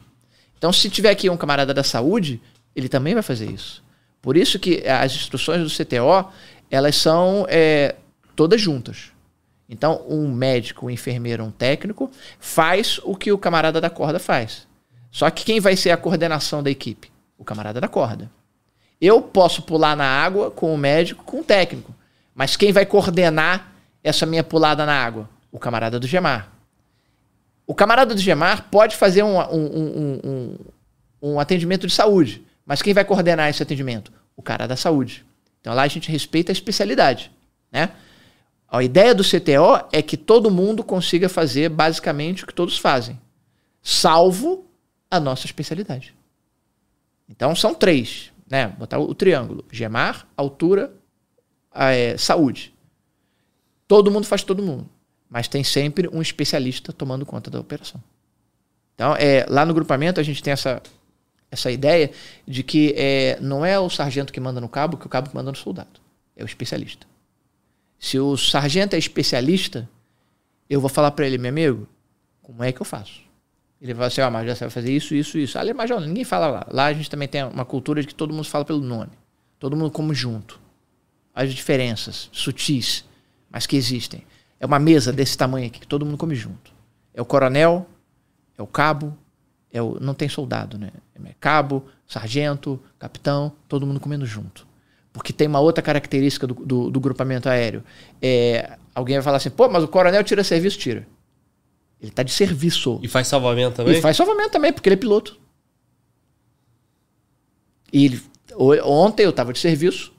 Então, 0.58 0.72
se 0.72 0.90
tiver 0.90 1.10
aqui 1.10 1.30
um 1.30 1.36
camarada 1.36 1.72
da 1.72 1.84
saúde, 1.84 2.42
ele 2.74 2.88
também 2.88 3.14
vai 3.14 3.22
fazer 3.22 3.48
isso. 3.48 3.80
Por 4.20 4.36
isso 4.36 4.58
que 4.58 4.84
as 4.84 5.14
instruções 5.14 5.62
do 5.62 5.70
CTO, 5.70 6.28
elas 6.68 6.96
são 6.96 7.46
é, 7.48 7.94
todas 8.34 8.60
juntas. 8.60 9.12
Então, 9.68 10.02
um 10.08 10.32
médico, 10.32 10.86
um 10.86 10.90
enfermeiro, 10.90 11.44
um 11.44 11.50
técnico 11.50 12.10
faz 12.38 12.98
o 13.04 13.14
que 13.14 13.30
o 13.30 13.38
camarada 13.38 13.80
da 13.80 13.90
corda 13.90 14.18
faz. 14.18 14.66
Só 15.10 15.28
que 15.30 15.44
quem 15.44 15.60
vai 15.60 15.76
ser 15.76 15.90
a 15.90 15.96
coordenação 15.96 16.62
da 16.62 16.70
equipe? 16.70 17.10
O 17.36 17.44
camarada 17.44 17.80
da 17.80 17.88
corda. 17.88 18.30
Eu 19.00 19.20
posso 19.20 19.62
pular 19.62 19.96
na 19.96 20.06
água 20.06 20.50
com 20.50 20.74
o 20.74 20.78
médico, 20.78 21.22
com 21.22 21.40
o 21.40 21.44
técnico. 21.44 21.94
Mas 22.34 22.56
quem 22.56 22.72
vai 22.72 22.86
coordenar 22.86 23.72
essa 24.02 24.24
minha 24.24 24.42
pulada 24.42 24.86
na 24.86 24.94
água? 24.94 25.28
O 25.52 25.58
camarada 25.58 26.00
do 26.00 26.06
Gemar. 26.06 26.50
O 27.66 27.74
camarada 27.74 28.14
do 28.14 28.20
Gemar 28.20 28.68
pode 28.70 28.96
fazer 28.96 29.22
um, 29.22 29.38
um, 29.38 30.20
um, 30.24 30.58
um, 31.22 31.40
atendimento 31.40 31.86
de 31.86 31.92
saúde. 31.92 32.42
Mas 32.64 32.80
quem 32.80 32.94
vai 32.94 33.04
coordenar 33.04 33.48
esse 33.50 33.62
atendimento? 33.62 34.12
O 34.36 34.42
cara 34.42 34.66
da 34.66 34.76
saúde. 34.76 35.24
Então 35.60 35.74
lá 35.74 35.82
a 35.82 35.88
gente 35.88 36.10
respeita 36.10 36.50
a 36.50 36.54
especialidade. 36.54 37.30
Né? 37.70 37.90
A 38.70 38.82
ideia 38.82 39.14
do 39.14 39.24
CTO 39.24 39.88
é 39.90 40.02
que 40.02 40.16
todo 40.16 40.50
mundo 40.50 40.84
consiga 40.84 41.28
fazer 41.28 41.70
basicamente 41.70 42.44
o 42.44 42.46
que 42.46 42.52
todos 42.52 42.76
fazem, 42.78 43.18
salvo 43.82 44.66
a 45.10 45.18
nossa 45.18 45.46
especialidade. 45.46 46.14
Então 47.26 47.56
são 47.56 47.74
três, 47.74 48.30
né? 48.48 48.68
Botar 48.68 48.98
o, 48.98 49.14
triângulo: 49.14 49.64
gemar, 49.72 50.28
altura, 50.36 50.92
é, 51.74 52.16
saúde. 52.18 52.74
Todo 53.86 54.10
mundo 54.10 54.26
faz 54.26 54.42
todo 54.42 54.62
mundo, 54.62 54.86
mas 55.30 55.48
tem 55.48 55.64
sempre 55.64 56.06
um 56.12 56.20
especialista 56.20 56.92
tomando 56.92 57.24
conta 57.24 57.50
da 57.50 57.58
operação. 57.58 58.02
Então, 58.94 59.14
é, 59.16 59.46
lá 59.48 59.64
no 59.64 59.72
grupamento 59.72 60.20
a 60.20 60.22
gente 60.22 60.42
tem 60.42 60.52
essa, 60.52 60.82
essa 61.50 61.70
ideia 61.70 62.10
de 62.46 62.62
que 62.62 62.92
é, 62.98 63.38
não 63.40 63.64
é 63.64 63.78
o 63.78 63.88
sargento 63.88 64.32
que 64.32 64.40
manda 64.40 64.60
no 64.60 64.68
cabo, 64.68 64.98
que 64.98 65.06
o 65.06 65.08
cabo 65.08 65.30
manda 65.32 65.50
no 65.50 65.56
soldado. 65.56 66.00
É 66.36 66.42
o 66.42 66.46
especialista. 66.46 67.06
Se 67.98 68.18
o 68.18 68.36
sargento 68.36 68.94
é 68.94 68.98
especialista, 68.98 69.88
eu 70.68 70.80
vou 70.80 70.88
falar 70.88 71.10
para 71.10 71.26
ele, 71.26 71.38
meu 71.38 71.50
amigo, 71.50 71.88
como 72.42 72.62
é 72.62 72.72
que 72.72 72.80
eu 72.80 72.86
faço? 72.86 73.20
Ele 73.80 73.94
vai 73.94 74.08
assim, 74.08 74.20
ó, 74.20 74.28
oh, 74.28 74.30
mas 74.30 74.46
você 74.46 74.64
vai 74.64 74.70
fazer 74.70 74.94
isso, 74.94 75.14
isso, 75.14 75.38
isso. 75.38 75.58
Ali, 75.58 75.72
mas 75.72 75.90
ninguém 75.90 76.24
fala 76.24 76.48
lá. 76.48 76.66
Lá 76.70 76.86
a 76.86 76.92
gente 76.92 77.08
também 77.08 77.28
tem 77.28 77.44
uma 77.44 77.64
cultura 77.64 78.00
de 78.00 78.08
que 78.08 78.14
todo 78.14 78.32
mundo 78.32 78.44
fala 78.44 78.64
pelo 78.64 78.80
nome. 78.80 79.12
Todo 79.58 79.76
mundo 79.76 79.90
come 79.90 80.14
junto. 80.14 80.60
As 81.34 81.52
diferenças 81.52 82.28
sutis, 82.32 83.04
mas 83.50 83.66
que 83.66 83.76
existem. 83.76 84.24
É 84.58 84.66
uma 84.66 84.78
mesa 84.78 85.12
desse 85.12 85.38
tamanho 85.38 85.66
aqui 85.66 85.80
que 85.80 85.86
todo 85.86 86.04
mundo 86.04 86.18
come 86.18 86.34
junto. 86.34 86.72
É 87.14 87.22
o 87.22 87.24
coronel, 87.24 87.88
é 88.56 88.62
o 88.62 88.66
cabo, 88.66 89.16
é 89.72 89.80
o 89.80 89.98
não 90.00 90.14
tem 90.14 90.28
soldado, 90.28 90.78
né? 90.78 90.90
É 91.24 91.34
cabo, 91.40 91.84
sargento, 92.06 92.80
capitão, 92.98 93.52
todo 93.68 93.86
mundo 93.86 94.00
comendo 94.00 94.26
junto. 94.26 94.66
Porque 95.18 95.32
tem 95.32 95.48
uma 95.48 95.58
outra 95.58 95.82
característica 95.82 96.46
do, 96.46 96.54
do, 96.54 96.90
do 96.92 97.00
grupamento 97.00 97.48
aéreo. 97.48 97.82
É, 98.22 98.78
alguém 98.94 99.16
vai 99.16 99.22
falar 99.24 99.38
assim, 99.38 99.50
pô, 99.50 99.68
mas 99.68 99.82
o 99.82 99.88
coronel 99.88 100.22
tira 100.22 100.44
serviço, 100.44 100.78
tira. 100.78 101.04
Ele 102.00 102.12
está 102.12 102.22
de 102.22 102.30
serviço. 102.30 103.00
E 103.02 103.08
faz 103.08 103.26
salvamento 103.26 103.78
também? 103.78 103.98
E 103.98 104.00
faz 104.00 104.16
salvamento 104.16 104.50
também, 104.50 104.72
porque 104.72 104.88
ele 104.88 104.94
é 104.94 104.96
piloto. 104.96 105.36
E 107.92 108.04
ele, 108.04 108.22
ontem 108.84 109.24
eu 109.24 109.30
estava 109.30 109.52
de 109.52 109.58
serviço 109.58 110.12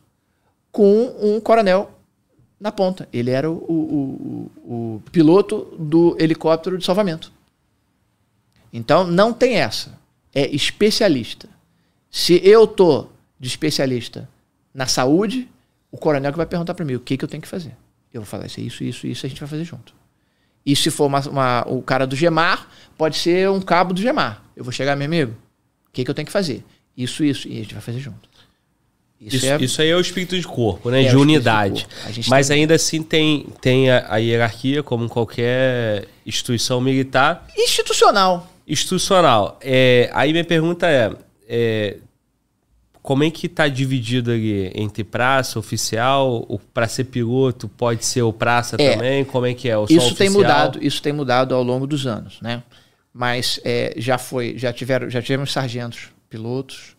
com 0.69 1.15
um 1.21 1.39
coronel 1.39 1.97
na 2.59 2.69
ponta. 2.69 3.07
Ele 3.13 3.31
era 3.31 3.49
o, 3.49 3.55
o, 3.55 4.51
o, 4.65 4.95
o, 4.95 5.03
piloto 5.13 5.77
do 5.79 6.17
helicóptero 6.19 6.77
de 6.77 6.83
salvamento. 6.83 7.31
Então 8.73 9.07
não 9.07 9.31
tem 9.31 9.55
essa. 9.55 9.97
É 10.35 10.45
especialista. 10.53 11.47
Se 12.11 12.45
eu 12.45 12.67
tô 12.67 13.07
de 13.39 13.47
especialista 13.47 14.27
na 14.79 14.87
saúde, 14.87 15.45
o 15.91 15.97
coronel 15.97 16.31
que 16.31 16.37
vai 16.37 16.45
perguntar 16.45 16.73
para 16.73 16.85
mim 16.85 16.95
o 16.95 17.01
que, 17.01 17.17
que 17.17 17.25
eu 17.25 17.27
tenho 17.27 17.41
que 17.41 17.49
fazer. 17.49 17.75
Eu 18.13 18.21
vou 18.21 18.25
falar 18.25 18.45
isso, 18.45 18.61
isso, 18.61 18.81
isso, 18.81 19.05
isso, 19.07 19.25
a 19.25 19.29
gente 19.29 19.41
vai 19.41 19.49
fazer 19.49 19.65
junto. 19.65 19.93
E 20.65 20.73
se 20.73 20.89
for 20.89 21.07
uma, 21.07 21.19
uma, 21.27 21.67
o 21.67 21.81
cara 21.81 22.07
do 22.07 22.15
Gemar, 22.15 22.65
pode 22.97 23.17
ser 23.17 23.49
um 23.49 23.59
cabo 23.59 23.93
do 23.93 24.01
Gemar. 24.01 24.41
Eu 24.55 24.63
vou 24.63 24.71
chegar, 24.71 24.95
meu 24.95 25.05
amigo, 25.05 25.33
o 25.33 25.91
que, 25.91 26.05
que 26.05 26.09
eu 26.09 26.15
tenho 26.15 26.25
que 26.25 26.31
fazer? 26.31 26.63
Isso, 26.95 27.25
isso, 27.25 27.49
e 27.49 27.57
a 27.57 27.61
gente 27.61 27.73
vai 27.73 27.83
fazer 27.83 27.99
junto. 27.99 28.29
Isso, 29.19 29.35
isso, 29.35 29.45
é, 29.47 29.57
isso 29.57 29.81
aí 29.81 29.89
é 29.89 29.95
o 29.97 29.99
espírito 29.99 30.39
de 30.39 30.47
corpo, 30.47 30.89
né? 30.89 31.03
É 31.03 31.09
de 31.09 31.17
unidade. 31.17 31.85
De 32.09 32.29
Mas 32.29 32.47
tem... 32.47 32.61
ainda 32.61 32.75
assim 32.75 33.03
tem, 33.03 33.47
tem 33.59 33.91
a, 33.91 34.13
a, 34.13 34.17
hierarquia, 34.17 34.81
como 34.81 35.09
qualquer 35.09 36.07
instituição 36.25 36.79
militar. 36.79 37.45
Institucional. 37.57 38.49
Institucional. 38.65 39.59
É, 39.61 40.09
aí 40.13 40.31
minha 40.31 40.45
pergunta 40.45 40.87
é, 40.87 41.11
é 41.49 41.97
como 43.01 43.23
é 43.23 43.31
que 43.31 43.47
está 43.47 43.67
dividido 43.67 44.31
ali 44.31 44.71
entre 44.75 45.03
praça, 45.03 45.57
oficial, 45.57 46.45
para 46.73 46.87
ser 46.87 47.05
piloto 47.05 47.67
pode 47.69 48.05
ser 48.05 48.21
o 48.21 48.33
praça 48.33 48.75
é, 48.79 48.93
também? 48.93 49.25
Como 49.25 49.45
é 49.45 49.53
que 49.53 49.69
é? 49.69 49.77
O 49.77 49.85
isso 49.89 50.15
tem 50.15 50.29
mudado, 50.29 50.79
isso 50.81 51.01
tem 51.01 51.13
mudado 51.13 51.55
ao 51.55 51.63
longo 51.63 51.87
dos 51.87 52.05
anos, 52.05 52.41
né? 52.41 52.61
Mas 53.13 53.59
é, 53.63 53.93
já 53.97 54.17
foi, 54.17 54.57
já 54.57 54.71
tiveram, 54.71 55.09
já 55.09 55.21
tivemos 55.21 55.51
sargentos 55.51 56.09
pilotos, 56.29 56.95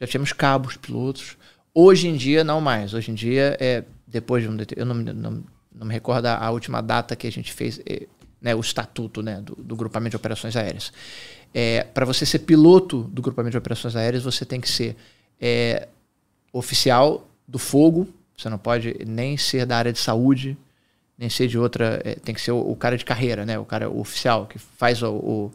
já 0.00 0.06
tivemos 0.06 0.32
cabos 0.32 0.76
pilotos. 0.76 1.36
Hoje 1.72 2.08
em 2.08 2.16
dia 2.16 2.42
não 2.42 2.60
mais. 2.60 2.92
Hoje 2.92 3.10
em 3.10 3.14
dia 3.14 3.56
é 3.60 3.84
depois 4.06 4.42
de 4.42 4.48
um 4.48 4.56
eu 4.76 4.84
não, 4.84 4.94
não, 4.94 5.44
não 5.74 5.86
me 5.86 5.92
recordo 5.92 6.26
a 6.26 6.50
última 6.50 6.80
data 6.80 7.14
que 7.14 7.26
a 7.26 7.32
gente 7.32 7.52
fez, 7.52 7.80
é, 7.86 8.06
né, 8.40 8.54
o 8.54 8.60
estatuto 8.60 9.22
né, 9.22 9.40
do, 9.40 9.54
do 9.56 9.76
grupamento 9.76 10.10
de 10.10 10.16
operações 10.16 10.56
aéreas. 10.56 10.92
É, 11.54 11.84
para 11.84 12.04
você 12.04 12.26
ser 12.26 12.40
piloto 12.40 13.02
do 13.04 13.22
grupamento 13.22 13.52
de 13.52 13.58
operações 13.58 13.96
aéreas, 13.96 14.22
você 14.22 14.44
tem 14.44 14.60
que 14.60 14.68
ser 14.68 14.96
é, 15.40 15.88
oficial 16.52 17.26
do 17.46 17.58
fogo, 17.58 18.08
você 18.36 18.48
não 18.48 18.58
pode 18.58 18.96
nem 19.06 19.36
ser 19.36 19.64
da 19.66 19.76
área 19.76 19.92
de 19.92 19.98
saúde, 19.98 20.56
nem 21.18 21.30
ser 21.30 21.48
de 21.48 21.58
outra. 21.58 22.00
É, 22.04 22.14
tem 22.14 22.34
que 22.34 22.40
ser 22.40 22.52
o, 22.52 22.58
o, 22.58 22.76
cara 22.76 22.96
de 22.96 23.04
carreira, 23.04 23.46
né? 23.46 23.58
O 23.58 23.64
cara 23.64 23.88
o 23.88 24.00
oficial 24.00 24.46
que 24.46 24.58
faz 24.58 25.02
o, 25.02 25.10
o, 25.10 25.52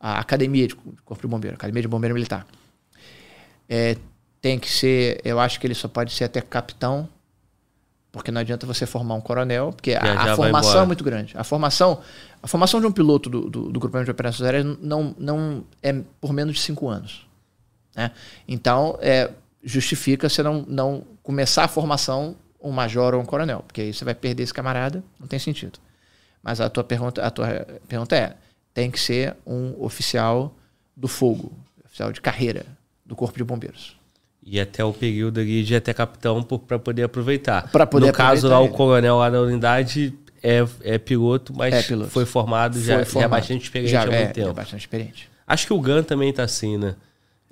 a 0.00 0.18
academia 0.18 0.66
de 0.66 0.74
corpo 0.74 1.22
de 1.22 1.28
bombeiro, 1.28 1.56
academia 1.56 1.82
de 1.82 1.88
bombeiro 1.88 2.14
militar. 2.14 2.46
É, 3.68 3.96
tem 4.40 4.58
que 4.58 4.70
ser, 4.70 5.20
eu 5.24 5.40
acho 5.40 5.58
que 5.58 5.66
ele 5.66 5.74
só 5.74 5.88
pode 5.88 6.12
ser 6.12 6.24
até 6.24 6.40
capitão, 6.40 7.08
porque 8.12 8.30
não 8.30 8.40
adianta 8.40 8.66
você 8.66 8.84
formar 8.84 9.14
um 9.14 9.20
coronel, 9.20 9.72
porque 9.72 9.94
a, 9.94 10.32
a 10.32 10.36
formação 10.36 10.82
é 10.82 10.86
muito 10.86 11.02
grande. 11.02 11.34
A 11.36 11.42
formação, 11.42 12.00
a 12.42 12.46
formação 12.46 12.80
de 12.80 12.86
um 12.86 12.92
piloto 12.92 13.30
do, 13.30 13.48
do, 13.48 13.72
do 13.72 13.80
grupamento 13.80 14.06
de 14.06 14.10
operações 14.10 14.46
aéreas 14.46 14.76
não, 14.80 15.14
não 15.18 15.64
é 15.82 15.92
por 16.20 16.32
menos 16.32 16.54
de 16.54 16.60
cinco 16.60 16.88
anos. 16.88 17.26
Né? 17.96 18.10
Então, 18.46 18.98
é, 19.00 19.30
justifica 19.62 20.28
você 20.28 20.42
não, 20.42 20.64
não 20.66 21.04
começar 21.22 21.64
a 21.64 21.68
formação 21.68 22.36
um 22.60 22.70
major 22.70 23.14
ou 23.14 23.20
um 23.20 23.24
coronel, 23.24 23.62
porque 23.66 23.82
aí 23.82 23.92
você 23.92 24.04
vai 24.04 24.14
perder 24.14 24.42
esse 24.42 24.54
camarada, 24.54 25.04
não 25.20 25.26
tem 25.26 25.38
sentido. 25.38 25.78
Mas 26.42 26.60
a 26.60 26.68
tua 26.70 26.82
pergunta, 26.82 27.22
a 27.22 27.30
tua 27.30 27.66
pergunta 27.86 28.16
é: 28.16 28.34
tem 28.72 28.90
que 28.90 28.98
ser 28.98 29.36
um 29.46 29.74
oficial 29.82 30.54
do 30.96 31.06
fogo, 31.06 31.52
oficial 31.84 32.10
de 32.10 32.20
carreira 32.20 32.64
do 33.04 33.14
Corpo 33.14 33.36
de 33.36 33.44
Bombeiros. 33.44 33.96
E 34.42 34.60
até 34.60 34.84
o 34.84 34.92
período 34.92 35.40
ali 35.40 35.62
de 35.62 35.74
até 35.74 35.94
capitão 35.94 36.42
para 36.42 36.78
poder 36.78 37.04
aproveitar. 37.04 37.70
Para 37.70 37.86
poder 37.86 38.08
No 38.08 38.12
caso 38.12 38.46
lá, 38.48 38.60
ele. 38.60 38.68
o 38.68 38.72
coronel 38.72 39.16
lá 39.16 39.30
na 39.30 39.40
unidade 39.40 40.12
é, 40.42 40.66
é 40.82 40.98
piloto, 40.98 41.54
mas 41.56 41.72
é 41.72 41.82
piloto. 41.82 42.10
foi 42.10 42.26
formado, 42.26 42.74
foi 42.74 42.82
já, 42.82 43.04
formado. 43.06 43.12
já 43.12 43.24
é 43.24 43.28
bastante 43.28 43.62
experiente 43.62 43.92
já, 43.92 44.02
há 44.02 44.06
muito 44.06 44.16
é, 44.16 44.26
tempo. 44.26 44.50
É 44.50 44.52
bastante 44.52 44.80
experiente. 44.80 45.30
Acho 45.46 45.66
que 45.66 45.72
o 45.72 45.80
GAN 45.80 46.02
também 46.02 46.28
está 46.28 46.42
assim, 46.42 46.76
né? 46.76 46.94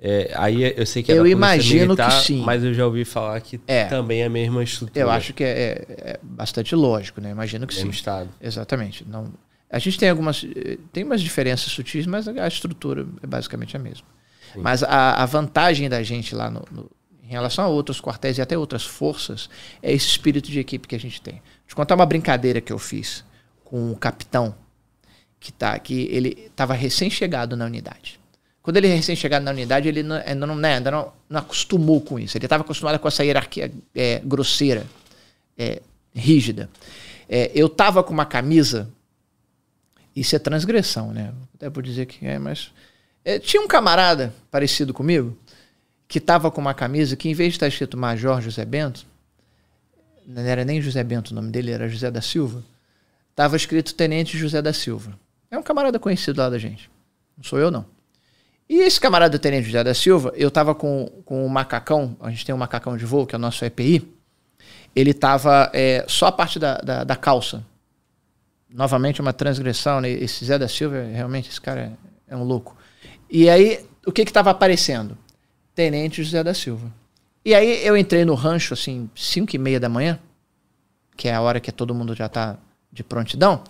É, 0.05 0.33
aí 0.35 0.73
eu 0.75 0.85
sei 0.85 1.01
que 1.01 1.13
é 1.13 1.17
eu 1.17 1.25
imagino 1.25 1.93
militar, 1.93 2.09
que 2.09 2.25
sim, 2.25 2.41
mas 2.41 2.61
eu 2.61 2.73
já 2.73 2.85
ouvi 2.85 3.05
falar 3.05 3.39
que 3.39 3.61
é, 3.65 3.85
também 3.85 4.21
é 4.21 4.25
a 4.25 4.29
mesma 4.29 4.61
estrutura. 4.61 4.99
Eu 4.99 5.09
acho 5.09 5.33
que 5.33 5.41
é, 5.45 5.47
é, 5.47 5.85
é 5.87 6.19
bastante 6.21 6.75
lógico, 6.75 7.21
né? 7.21 7.31
Imagino 7.31 7.65
que 7.65 7.73
mesmo 7.73 7.93
sim. 7.93 7.97
Estado. 7.97 8.29
Exatamente. 8.41 9.07
Não, 9.07 9.31
a 9.69 9.79
gente 9.79 9.97
tem 9.97 10.09
algumas 10.09 10.45
tem 10.91 11.05
umas 11.05 11.21
diferenças 11.21 11.71
sutis, 11.71 12.05
mas 12.05 12.27
a 12.27 12.47
estrutura 12.49 13.07
é 13.23 13.25
basicamente 13.25 13.77
a 13.77 13.79
mesma. 13.79 14.05
Sim. 14.51 14.59
Mas 14.59 14.83
a, 14.83 15.23
a, 15.23 15.25
vantagem 15.25 15.87
da 15.87 16.03
gente 16.03 16.35
lá 16.35 16.51
no, 16.51 16.65
no, 16.69 16.91
em 17.23 17.29
relação 17.29 17.63
a 17.63 17.69
outros 17.69 18.01
quartéis 18.01 18.37
e 18.37 18.41
até 18.41 18.57
outras 18.57 18.83
forças 18.83 19.49
é 19.81 19.93
esse 19.93 20.07
espírito 20.07 20.51
de 20.51 20.59
equipe 20.59 20.85
que 20.85 20.95
a 20.95 20.99
gente 20.99 21.21
tem. 21.21 21.35
Vou 21.35 21.67
te 21.67 21.75
contar 21.75 21.95
uma 21.95 22.05
brincadeira 22.05 22.59
que 22.59 22.73
eu 22.73 22.77
fiz 22.77 23.23
com 23.63 23.89
o 23.89 23.95
capitão 23.95 24.53
que 25.39 25.53
tá 25.53 25.79
que 25.79 26.09
ele 26.11 26.47
estava 26.47 26.73
recém 26.73 27.09
chegado 27.09 27.55
na 27.55 27.65
unidade. 27.65 28.21
Quando 28.63 28.77
ele 28.77 28.87
recém-chegado 28.87 29.43
na 29.43 29.51
unidade, 29.51 29.89
ele 29.89 30.01
não, 30.01 30.15
ainda, 30.15 30.47
não, 30.47 30.55
né, 30.55 30.75
ainda 30.75 30.89
não, 30.89 31.13
não, 31.29 31.41
acostumou 31.41 31.99
com 31.99 32.17
isso. 32.17 32.37
Ele 32.37 32.45
estava 32.45 32.63
acostumado 32.63 32.97
com 32.97 33.07
essa 33.09 33.23
hierarquia 33.23 33.69
é, 33.93 34.21
grosseira, 34.23 34.87
é, 35.57 35.81
rígida. 36.15 36.69
É, 37.27 37.51
eu 37.53 37.67
estava 37.67 38.01
com 38.01 38.13
uma 38.13 38.25
camisa, 38.25 38.89
isso 40.15 40.33
é 40.33 40.39
transgressão, 40.39 41.11
né? 41.11 41.33
Até 41.53 41.69
por 41.69 41.83
dizer 41.83 42.05
que 42.05 42.25
é, 42.25 42.39
mas 42.39 42.71
É, 43.25 43.37
tinha 43.37 43.61
um 43.61 43.67
camarada 43.67 44.33
parecido 44.49 44.93
comigo 44.93 45.37
que 46.07 46.19
tava 46.19 46.51
com 46.51 46.61
uma 46.61 46.73
camisa 46.73 47.15
que, 47.15 47.27
em 47.27 47.33
vez 47.33 47.53
de 47.53 47.55
estar 47.55 47.67
escrito 47.67 47.97
Major 47.97 48.41
José 48.41 48.63
Bento, 48.63 49.05
não 50.25 50.41
era 50.41 50.63
nem 50.63 50.81
José 50.81 51.03
Bento 51.03 51.31
o 51.31 51.35
nome 51.35 51.51
dele, 51.51 51.71
era 51.71 51.89
José 51.89 52.09
da 52.09 52.21
Silva, 52.21 52.63
tava 53.35 53.57
escrito 53.57 53.93
Tenente 53.93 54.37
José 54.37 54.61
da 54.61 54.71
Silva. 54.71 55.17
É 55.51 55.57
um 55.57 55.63
camarada 55.63 55.99
conhecido 55.99 56.39
lá 56.39 56.49
da 56.49 56.57
gente. 56.57 56.89
Não 57.37 57.43
sou 57.43 57.59
eu, 57.59 57.69
não. 57.71 57.85
E 58.73 58.79
esse 58.79 58.99
camarada 58.99 59.37
Tenente 59.37 59.67
José 59.67 59.83
da 59.83 59.93
Silva, 59.93 60.33
eu 60.35 60.49
tava 60.49 60.73
com, 60.73 61.05
com 61.25 61.45
um 61.45 61.47
macacão, 61.47 62.17
a 62.19 62.31
gente 62.31 62.43
tem 62.43 62.55
um 62.55 62.57
macacão 62.57 62.97
de 62.97 63.05
voo, 63.05 63.27
que 63.27 63.35
é 63.35 63.37
o 63.37 63.39
nosso 63.39 63.63
EPI, 63.63 64.11
ele 64.95 65.13
tava 65.13 65.69
é, 65.71 66.03
só 66.07 66.25
a 66.25 66.31
parte 66.31 66.57
da, 66.57 66.77
da, 66.77 67.03
da, 67.03 67.15
calça. 67.15 67.63
Novamente 68.67 69.21
uma 69.21 69.31
transgressão, 69.31 70.01
né? 70.01 70.09
Esse 70.09 70.43
Zé 70.43 70.57
da 70.57 70.67
Silva, 70.67 71.03
realmente, 71.03 71.51
esse 71.51 71.61
cara 71.61 71.81
é, 72.27 72.33
é 72.33 72.35
um 72.35 72.43
louco. 72.43 72.75
E 73.29 73.47
aí, 73.47 73.85
o 74.07 74.11
que 74.11 74.25
que 74.25 74.33
tava 74.33 74.49
aparecendo? 74.49 75.15
Tenente 75.75 76.23
José 76.23 76.43
da 76.43 76.55
Silva. 76.55 76.91
E 77.45 77.53
aí 77.53 77.85
eu 77.85 77.95
entrei 77.95 78.25
no 78.25 78.33
rancho, 78.33 78.73
assim, 78.73 79.07
5 79.15 79.55
e 79.55 79.59
meia 79.59 79.79
da 79.79 79.87
manhã, 79.87 80.19
que 81.15 81.27
é 81.27 81.35
a 81.35 81.41
hora 81.41 81.59
que 81.59 81.71
todo 81.71 81.93
mundo 81.93 82.15
já 82.15 82.27
tá 82.27 82.57
de 82.91 83.03
prontidão. 83.03 83.63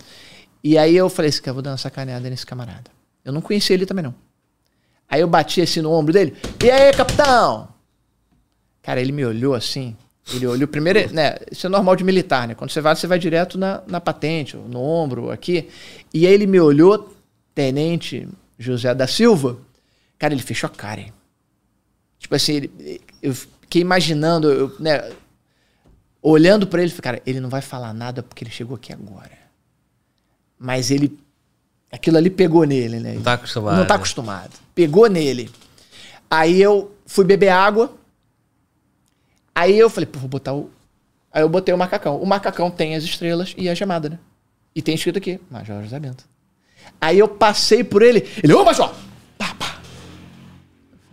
E 0.62 0.78
aí 0.78 0.96
eu 0.96 1.10
falei 1.10 1.28
assim, 1.28 1.42
cara, 1.42 1.52
vou 1.52 1.62
dar 1.62 1.72
uma 1.72 1.76
sacaneada 1.76 2.30
nesse 2.30 2.46
camarada. 2.46 2.90
Eu 3.22 3.34
não 3.34 3.42
conhecia 3.42 3.74
ele 3.74 3.84
também, 3.84 4.02
não. 4.02 4.23
Aí 5.08 5.20
eu 5.20 5.28
bati 5.28 5.60
assim 5.60 5.80
no 5.80 5.90
ombro 5.90 6.12
dele. 6.12 6.34
E 6.62 6.70
aí, 6.70 6.92
capitão? 6.92 7.68
Cara, 8.82 9.00
ele 9.00 9.12
me 9.12 9.24
olhou 9.24 9.54
assim. 9.54 9.96
Ele 10.32 10.46
olhou 10.46 10.66
primeiro, 10.66 11.12
né? 11.12 11.36
Isso 11.50 11.66
é 11.66 11.70
normal 11.70 11.96
de 11.96 12.04
militar, 12.04 12.48
né? 12.48 12.54
Quando 12.54 12.70
você 12.70 12.80
vai, 12.80 12.96
você 12.96 13.06
vai 13.06 13.18
direto 13.18 13.58
na, 13.58 13.82
na 13.86 14.00
patente, 14.00 14.56
no 14.56 14.80
ombro, 14.80 15.30
aqui. 15.30 15.68
E 16.12 16.26
aí 16.26 16.32
ele 16.32 16.46
me 16.46 16.58
olhou, 16.58 17.14
tenente 17.54 18.26
José 18.58 18.94
da 18.94 19.06
Silva. 19.06 19.58
Cara, 20.18 20.32
ele 20.32 20.42
fechou 20.42 20.66
a 20.66 20.70
cara, 20.70 21.00
hein? 21.00 21.12
Tipo 22.18 22.34
assim, 22.34 22.54
ele, 22.54 23.00
eu 23.22 23.34
fiquei 23.34 23.82
imaginando, 23.82 24.50
eu, 24.50 24.76
né? 24.80 25.12
Olhando 26.22 26.66
para 26.66 26.82
ele, 26.82 26.90
cara, 26.92 27.20
ele 27.26 27.38
não 27.38 27.50
vai 27.50 27.60
falar 27.60 27.92
nada 27.92 28.22
porque 28.22 28.44
ele 28.44 28.50
chegou 28.50 28.76
aqui 28.76 28.94
agora. 28.94 29.38
Mas 30.58 30.90
ele 30.90 31.18
Aquilo 31.94 32.16
ali 32.16 32.28
pegou 32.28 32.64
nele, 32.64 32.98
né? 32.98 33.14
Não 33.14 33.22
tá 33.22 33.34
acostumado. 33.34 33.76
Não 33.76 33.86
tá 33.86 33.94
acostumado. 33.94 34.50
Pegou 34.74 35.08
nele. 35.08 35.48
Aí 36.28 36.60
eu 36.60 36.92
fui 37.06 37.24
beber 37.24 37.50
água. 37.50 37.94
Aí 39.54 39.78
eu 39.78 39.88
falei, 39.88 40.04
pô, 40.04 40.18
vou 40.18 40.28
botar 40.28 40.54
o. 40.54 40.68
Aí 41.32 41.42
eu 41.42 41.48
botei 41.48 41.72
o 41.72 41.78
macacão. 41.78 42.16
O 42.20 42.26
macacão 42.26 42.68
tem 42.68 42.96
as 42.96 43.04
estrelas 43.04 43.54
e 43.56 43.68
a 43.68 43.74
gemada, 43.74 44.08
né? 44.08 44.18
E 44.74 44.82
tem 44.82 44.96
escrito 44.96 45.18
aqui, 45.18 45.38
Major 45.48 45.80
José 45.84 46.00
Bento. 46.00 46.24
Aí 47.00 47.16
eu 47.16 47.28
passei 47.28 47.84
por 47.84 48.02
ele. 48.02 48.28
Ele, 48.42 48.52
ô 48.52 48.64
Major! 48.64 48.92
Pá, 49.38 49.54
pá. 49.56 49.78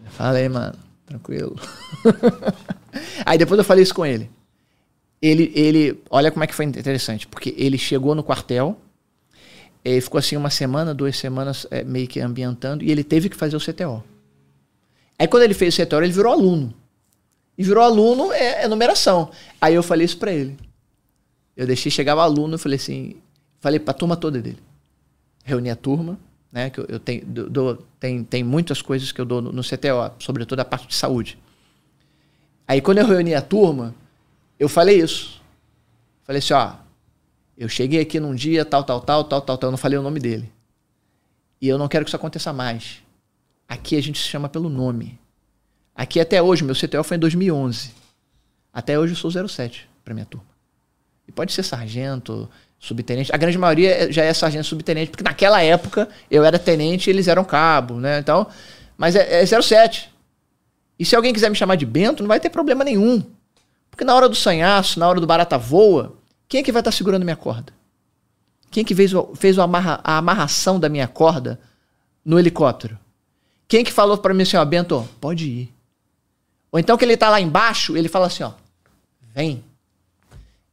falei, 0.09 0.49
mano, 0.49 0.79
tranquilo. 1.05 1.55
Aí 3.23 3.37
depois 3.37 3.59
eu 3.59 3.63
falei 3.63 3.83
isso 3.83 3.93
com 3.93 4.03
ele. 4.03 4.31
Ele, 5.21 5.51
ele, 5.53 6.01
olha 6.09 6.31
como 6.31 6.43
é 6.43 6.47
que 6.47 6.55
foi 6.55 6.65
interessante, 6.65 7.27
porque 7.27 7.53
ele 7.55 7.77
chegou 7.77 8.15
no 8.15 8.23
quartel, 8.23 8.81
ele 9.83 10.01
ficou 10.01 10.19
assim 10.19 10.37
uma 10.37 10.49
semana, 10.49 10.93
duas 10.93 11.17
semanas 11.17 11.65
é, 11.71 11.83
meio 11.83 12.07
que 12.07 12.19
ambientando 12.19 12.83
e 12.83 12.91
ele 12.91 13.03
teve 13.03 13.29
que 13.29 13.35
fazer 13.35 13.55
o 13.55 13.59
CTO. 13.59 14.03
Aí 15.17 15.27
quando 15.27 15.43
ele 15.43 15.53
fez 15.53 15.77
o 15.77 15.85
CTO, 15.85 15.97
ele 15.97 16.11
virou 16.11 16.31
aluno. 16.31 16.73
E 17.57 17.63
virou 17.63 17.83
aluno 17.83 18.31
é, 18.31 18.63
é 18.63 18.67
numeração. 18.67 19.31
Aí 19.59 19.75
eu 19.75 19.83
falei 19.83 20.05
isso 20.05 20.17
para 20.17 20.31
ele. 20.31 20.57
Eu 21.55 21.67
deixei, 21.67 21.91
chegava 21.91 22.23
aluno, 22.23 22.55
eu 22.55 22.59
falei 22.59 22.77
assim, 22.77 23.15
falei 23.59 23.79
pra 23.79 23.93
turma 23.93 24.15
toda 24.15 24.41
dele. 24.41 24.57
Reuni 25.43 25.69
a 25.69 25.75
turma, 25.75 26.19
né, 26.51 26.69
que 26.69 26.79
eu, 26.79 26.85
eu 26.87 26.99
tenho, 26.99 27.25
dou, 27.25 27.85
tem, 27.99 28.23
tem 28.23 28.43
muitas 28.43 28.81
coisas 28.81 29.11
que 29.11 29.19
eu 29.19 29.25
dou 29.25 29.41
no, 29.41 29.51
no 29.51 29.63
CTO, 29.63 30.11
sobretudo 30.19 30.59
a 30.59 30.65
parte 30.65 30.87
de 30.87 30.95
saúde. 30.95 31.37
Aí 32.67 32.81
quando 32.81 32.99
eu 32.99 33.07
reuni 33.07 33.33
a 33.33 33.41
turma, 33.41 33.93
eu 34.59 34.69
falei 34.69 34.99
isso. 34.99 35.41
Falei 36.23 36.39
assim, 36.39 36.53
ó, 36.53 36.75
eu 37.61 37.69
cheguei 37.69 38.01
aqui 38.01 38.19
num 38.19 38.33
dia, 38.33 38.65
tal, 38.65 38.83
tal, 38.83 38.99
tal, 39.01 39.23
tal, 39.23 39.39
tal, 39.39 39.55
tal, 39.55 39.67
eu 39.67 39.71
não 39.71 39.77
falei 39.77 39.95
o 39.95 40.01
nome 40.01 40.19
dele. 40.19 40.51
E 41.61 41.67
eu 41.67 41.77
não 41.77 41.87
quero 41.87 42.03
que 42.03 42.09
isso 42.09 42.15
aconteça 42.15 42.51
mais. 42.51 43.03
Aqui 43.67 43.95
a 43.95 44.01
gente 44.01 44.17
se 44.17 44.27
chama 44.27 44.49
pelo 44.49 44.67
nome. 44.67 45.19
Aqui 45.93 46.19
até 46.19 46.41
hoje, 46.41 46.63
meu 46.63 46.73
CTO 46.73 47.03
foi 47.03 47.17
em 47.17 47.19
2011. 47.19 47.91
Até 48.73 48.97
hoje 48.97 49.13
eu 49.13 49.15
sou 49.15 49.47
07 49.47 49.87
para 50.03 50.11
minha 50.11 50.25
turma. 50.25 50.47
E 51.27 51.31
pode 51.31 51.53
ser 51.53 51.61
sargento, 51.61 52.49
subtenente. 52.79 53.31
A 53.31 53.37
grande 53.37 53.59
maioria 53.59 54.11
já 54.11 54.23
é 54.23 54.33
sargento 54.33 54.65
subtenente, 54.65 55.11
porque 55.11 55.23
naquela 55.23 55.61
época 55.61 56.09
eu 56.31 56.43
era 56.43 56.57
tenente 56.57 57.11
e 57.11 57.13
eles 57.13 57.27
eram 57.27 57.43
cabo, 57.43 57.99
né? 57.99 58.17
Então, 58.17 58.47
mas 58.97 59.15
é, 59.15 59.43
é 59.43 59.45
07. 59.45 60.11
E 60.97 61.05
se 61.05 61.15
alguém 61.15 61.31
quiser 61.31 61.51
me 61.51 61.55
chamar 61.55 61.75
de 61.75 61.85
Bento, 61.85 62.23
não 62.23 62.27
vai 62.27 62.39
ter 62.39 62.49
problema 62.49 62.83
nenhum. 62.83 63.23
Porque 63.91 64.03
na 64.03 64.15
hora 64.15 64.27
do 64.27 64.35
sanhaço, 64.35 64.99
na 64.99 65.07
hora 65.07 65.19
do 65.19 65.27
barata 65.27 65.59
voa, 65.59 66.19
quem 66.51 66.59
é 66.59 66.63
que 66.63 66.71
vai 66.73 66.81
estar 66.81 66.91
tá 66.91 66.97
segurando 66.97 67.23
minha 67.23 67.37
corda? 67.37 67.71
Quem 68.69 68.81
é 68.81 68.83
que 68.83 68.93
fez, 68.93 69.13
o, 69.13 69.33
fez 69.35 69.57
o 69.57 69.61
amarra, 69.61 70.01
a 70.03 70.17
amarração 70.17 70.77
da 70.77 70.89
minha 70.89 71.07
corda 71.07 71.57
no 72.25 72.37
helicóptero? 72.37 72.99
Quem 73.69 73.79
é 73.79 73.83
que 73.85 73.91
falou 73.93 74.17
para 74.17 74.33
mim 74.33 74.43
assim, 74.43 74.57
ó, 74.57 74.65
Bento, 74.65 75.07
pode 75.21 75.47
ir. 75.47 75.73
Ou 76.69 76.77
então 76.77 76.97
que 76.97 77.05
ele 77.05 77.13
está 77.13 77.29
lá 77.29 77.39
embaixo, 77.39 77.95
ele 77.95 78.09
fala 78.09 78.27
assim, 78.27 78.43
ó, 78.43 78.51
vem. 79.33 79.63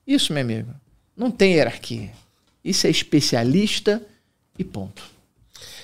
Isso, 0.04 0.32
meu 0.32 0.42
amigo, 0.42 0.74
não 1.16 1.30
tem 1.30 1.52
hierarquia. 1.52 2.10
Isso 2.64 2.88
é 2.88 2.90
especialista 2.90 4.02
e 4.58 4.64
ponto. 4.64 5.04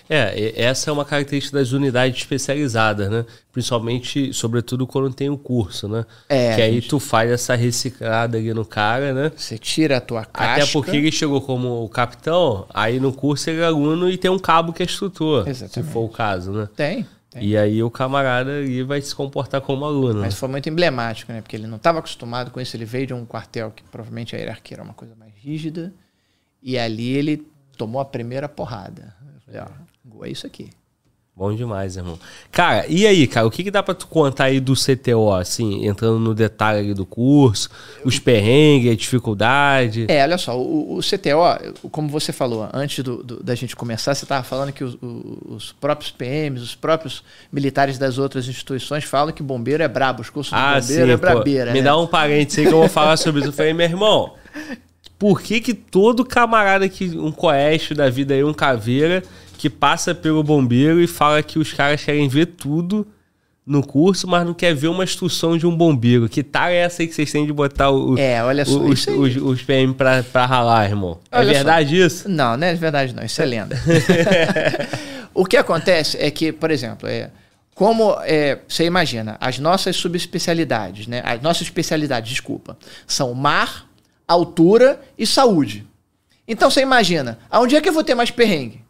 É, 0.08 0.52
essa 0.60 0.90
é 0.90 0.92
uma 0.92 1.04
característica 1.04 1.58
das 1.58 1.72
unidades 1.72 2.18
especializadas, 2.18 3.10
né? 3.10 3.24
Principalmente, 3.52 4.32
sobretudo, 4.32 4.86
quando 4.86 5.12
tem 5.14 5.30
o 5.30 5.38
curso, 5.38 5.88
né? 5.88 6.04
É, 6.28 6.54
que 6.54 6.62
aí 6.62 6.74
gente... 6.74 6.88
tu 6.88 6.98
faz 6.98 7.30
essa 7.30 7.54
reciclada 7.54 8.36
ali 8.36 8.52
no 8.52 8.64
cara, 8.64 9.14
né? 9.14 9.32
Você 9.34 9.56
tira 9.56 9.96
a 9.96 10.00
tua 10.00 10.24
casca. 10.24 10.62
Até 10.62 10.72
porque 10.72 10.96
ele 10.96 11.10
chegou 11.10 11.40
como 11.40 11.88
capitão, 11.88 12.66
aí 12.72 13.00
no 13.00 13.12
curso 13.12 13.48
ele 13.48 13.60
é 13.60 13.64
aluno 13.64 14.10
e 14.10 14.18
tem 14.18 14.30
um 14.30 14.38
cabo 14.38 14.72
que 14.72 14.82
é 14.82 14.86
instrutor. 14.86 15.48
Exatamente. 15.48 15.86
Se 15.86 15.92
for 15.92 16.04
o 16.04 16.08
caso, 16.08 16.52
né? 16.52 16.68
Tem. 16.76 17.06
Tem. 17.30 17.44
E 17.44 17.56
aí 17.56 17.82
o 17.82 17.90
camarada 17.90 18.58
ali 18.58 18.82
vai 18.82 19.00
se 19.00 19.14
comportar 19.14 19.60
como 19.60 19.84
aluno. 19.84 20.20
Mas 20.20 20.34
foi 20.34 20.48
muito 20.48 20.68
emblemático, 20.68 21.32
né? 21.32 21.40
Porque 21.40 21.56
ele 21.56 21.66
não 21.66 21.76
estava 21.76 21.98
acostumado 21.98 22.50
com 22.50 22.60
isso. 22.60 22.76
Ele 22.76 22.84
veio 22.84 23.06
de 23.08 23.14
um 23.14 23.24
quartel 23.24 23.72
que 23.74 23.82
provavelmente 23.82 24.36
a 24.36 24.38
hierarquia 24.38 24.76
era 24.76 24.84
uma 24.84 24.94
coisa 24.94 25.14
mais 25.16 25.32
rígida. 25.34 25.92
E 26.62 26.78
ali 26.78 27.12
ele 27.12 27.46
tomou 27.76 28.00
a 28.00 28.04
primeira 28.04 28.48
porrada. 28.48 29.14
Falei, 29.44 29.60
ó, 29.60 29.83
é 30.24 30.30
isso 30.30 30.46
aqui. 30.46 30.70
Bom 31.36 31.52
demais, 31.52 31.96
irmão. 31.96 32.16
Cara, 32.52 32.86
e 32.88 33.04
aí, 33.08 33.26
cara, 33.26 33.44
o 33.44 33.50
que, 33.50 33.64
que 33.64 33.70
dá 33.70 33.82
pra 33.82 33.92
tu 33.92 34.06
contar 34.06 34.44
aí 34.44 34.60
do 34.60 34.74
CTO, 34.74 35.32
assim, 35.32 35.84
entrando 35.84 36.20
no 36.20 36.32
detalhe 36.32 36.94
do 36.94 37.04
curso, 37.04 37.68
os 38.04 38.20
perrengues, 38.20 38.92
a 38.92 38.94
dificuldade? 38.94 40.06
É, 40.08 40.22
olha 40.22 40.38
só, 40.38 40.56
o, 40.56 40.96
o 40.96 41.00
CTO, 41.00 41.88
como 41.90 42.08
você 42.08 42.32
falou, 42.32 42.68
antes 42.72 43.02
do, 43.02 43.20
do, 43.20 43.42
da 43.42 43.52
gente 43.56 43.74
começar, 43.74 44.14
você 44.14 44.24
tava 44.24 44.44
falando 44.44 44.72
que 44.72 44.84
os, 44.84 44.96
os, 45.02 45.72
próprios 45.72 46.12
PMs, 46.12 46.62
os 46.62 46.74
próprios 46.76 47.24
militares 47.52 47.98
das 47.98 48.16
outras 48.16 48.46
instituições 48.46 49.02
falam 49.02 49.34
que 49.34 49.42
bombeiro 49.42 49.82
é 49.82 49.88
brabo, 49.88 50.22
os 50.22 50.30
cursos 50.30 50.52
ah, 50.52 50.78
de 50.78 50.86
bombeiro 50.86 51.06
sim, 51.06 51.12
é 51.12 51.16
brabeira. 51.16 51.72
me 51.72 51.80
né? 51.80 51.84
dá 51.84 51.98
um 51.98 52.06
parênteses 52.06 52.60
aí 52.60 52.66
que 52.66 52.72
eu 52.72 52.78
vou 52.78 52.88
falar 52.88 53.16
sobre 53.16 53.40
isso. 53.40 53.48
Eu 53.48 53.52
falei, 53.52 53.72
meu 53.72 53.86
irmão, 53.86 54.34
por 55.18 55.42
que 55.42 55.60
que 55.60 55.74
todo 55.74 56.24
camarada 56.24 56.88
que, 56.88 57.08
um 57.18 57.32
coeste 57.32 57.92
da 57.92 58.08
vida 58.08 58.34
aí, 58.34 58.44
um 58.44 58.54
caveira 58.54 59.24
que 59.56 59.70
passa 59.70 60.14
pelo 60.14 60.42
bombeiro 60.42 61.00
e 61.00 61.06
fala 61.06 61.42
que 61.42 61.58
os 61.58 61.72
caras 61.72 62.02
querem 62.04 62.28
ver 62.28 62.46
tudo 62.46 63.06
no 63.66 63.84
curso, 63.86 64.28
mas 64.28 64.44
não 64.44 64.52
quer 64.52 64.74
ver 64.74 64.88
uma 64.88 65.04
instrução 65.04 65.56
de 65.56 65.66
um 65.66 65.74
bombeiro. 65.74 66.28
Que 66.28 66.42
tal 66.42 66.68
é 66.68 66.76
essa 66.76 67.02
aí 67.02 67.08
que 67.08 67.14
vocês 67.14 67.32
têm 67.32 67.46
de 67.46 67.52
botar 67.52 67.90
o, 67.90 68.18
é, 68.18 68.44
olha 68.44 68.64
só, 68.64 68.78
os, 68.78 69.06
os, 69.06 69.36
os, 69.36 69.62
PM 69.62 69.94
pra, 69.94 70.22
pra 70.22 70.44
ralar, 70.44 70.84
irmão? 70.84 71.18
É 71.30 71.38
olha 71.38 71.50
é 71.50 71.54
verdade 71.54 71.98
só. 71.98 72.06
isso? 72.06 72.28
Não, 72.28 72.56
não 72.56 72.66
é 72.66 72.74
verdade 72.74 73.14
não. 73.14 73.24
Isso 73.24 73.40
é 73.40 73.46
lenda. 73.46 73.76
o 75.32 75.46
que 75.46 75.56
acontece 75.56 76.18
é 76.20 76.30
que, 76.30 76.52
por 76.52 76.70
exemplo, 76.70 77.08
é, 77.08 77.30
como 77.74 78.16
é, 78.22 78.58
você 78.68 78.84
imagina, 78.84 79.36
as 79.40 79.58
nossas 79.58 79.96
subespecialidades, 79.96 81.06
né? 81.06 81.22
As 81.24 81.40
nossas 81.40 81.62
especialidades, 81.62 82.30
desculpa, 82.30 82.76
são 83.06 83.32
mar, 83.32 83.86
altura 84.28 85.00
e 85.16 85.26
saúde. 85.26 85.86
Então 86.46 86.70
você 86.70 86.82
imagina, 86.82 87.38
aonde 87.50 87.74
é 87.74 87.80
que 87.80 87.88
eu 87.88 87.92
vou 87.92 88.04
ter 88.04 88.14
mais 88.14 88.30
perrengue? 88.30 88.83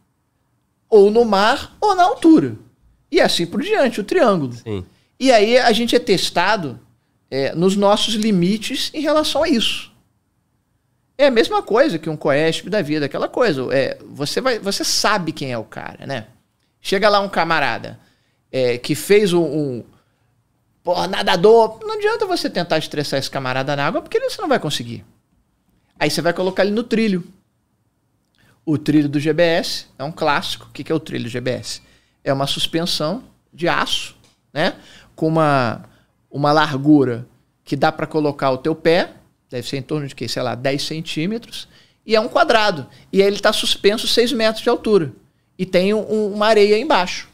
Ou 0.95 1.11
no 1.11 1.25
mar 1.25 1.77
ou 1.81 1.97
na 1.97 2.05
altura. 2.05 2.57
E 3.11 3.21
assim 3.21 3.45
por 3.45 3.61
diante, 3.61 4.01
o 4.01 4.05
triângulo. 4.05 4.53
Sim. 4.53 4.85
E 5.19 5.33
aí 5.33 5.59
a 5.59 5.73
gente 5.73 5.97
é 5.97 5.99
testado 5.99 6.79
é, 7.29 7.53
nos 7.53 7.75
nossos 7.75 8.15
limites 8.15 8.91
em 8.95 9.01
relação 9.01 9.43
a 9.43 9.49
isso. 9.49 9.93
É 11.19 11.27
a 11.27 11.31
mesma 11.33 11.62
coisa 11.62 11.99
que 11.99 12.09
um 12.09 12.16
coesp 12.16 12.69
da 12.71 12.81
vida, 12.81 13.07
aquela 13.07 13.29
coisa. 13.29 13.66
É, 13.73 13.99
você, 14.05 14.41
vai, 14.41 14.61
você 14.61 14.85
sabe 14.85 15.33
quem 15.33 15.53
é 15.53 15.59
o 15.59 15.65
cara, 15.65 16.07
né? 16.07 16.27
Chega 16.81 17.09
lá 17.09 17.19
um 17.21 17.29
camarada 17.29 17.99
é, 18.53 18.79
que 18.79 18.95
fez 18.95 19.33
um, 19.33 19.43
um 19.43 19.85
porra, 20.83 21.09
nadador. 21.09 21.81
Não 21.83 21.95
adianta 21.95 22.25
você 22.25 22.49
tentar 22.49 22.79
estressar 22.79 23.19
esse 23.19 23.31
camarada 23.31 23.75
na 23.75 23.87
água, 23.87 24.01
porque 24.01 24.21
você 24.21 24.41
não 24.41 24.49
vai 24.49 24.61
conseguir. 24.61 25.05
Aí 25.99 26.09
você 26.09 26.23
vai 26.23 26.33
colocar 26.33 26.65
ele 26.65 26.75
no 26.75 26.85
trilho. 26.85 27.25
O 28.65 28.78
trilho 28.78 29.09
do 29.09 29.20
GBS 29.20 29.86
é 29.99 30.05
um 30.05 30.12
clássico. 30.12 30.66
O 30.66 30.73
que 30.73 30.91
é 30.91 30.95
o 30.95 31.01
trilho 31.01 31.24
do 31.24 31.31
GBS? 31.31 31.82
é 32.24 32.32
uma 32.32 32.47
suspensão 32.47 33.23
de 33.53 33.69
aço, 33.69 34.16
né? 34.53 34.74
Com 35.15 35.28
uma, 35.28 35.85
uma 36.31 36.51
largura 36.51 37.28
que 37.62 37.77
dá 37.77 37.93
para 37.93 38.07
colocar 38.07 38.51
o 38.51 38.59
teu 38.59 38.74
pé, 38.74 39.12
deve 39.51 39.69
ser 39.69 39.77
em 39.77 39.82
torno 39.82 40.09
de, 40.09 40.15
que, 40.15 40.27
sei 40.27 40.43
lá, 40.43 40.55
10 40.55 40.82
centímetros, 40.82 41.69
e 42.05 42.16
é 42.16 42.20
um 42.20 42.28
quadrado. 42.28 42.86
E 43.12 43.20
aí 43.20 43.27
ele 43.28 43.36
está 43.36 43.53
suspenso 43.53 44.09
6 44.09 44.32
metros 44.32 44.62
de 44.62 44.70
altura. 44.70 45.12
E 45.57 45.65
tem 45.65 45.95
um, 45.95 46.32
uma 46.32 46.47
areia 46.47 46.78
embaixo. 46.78 47.28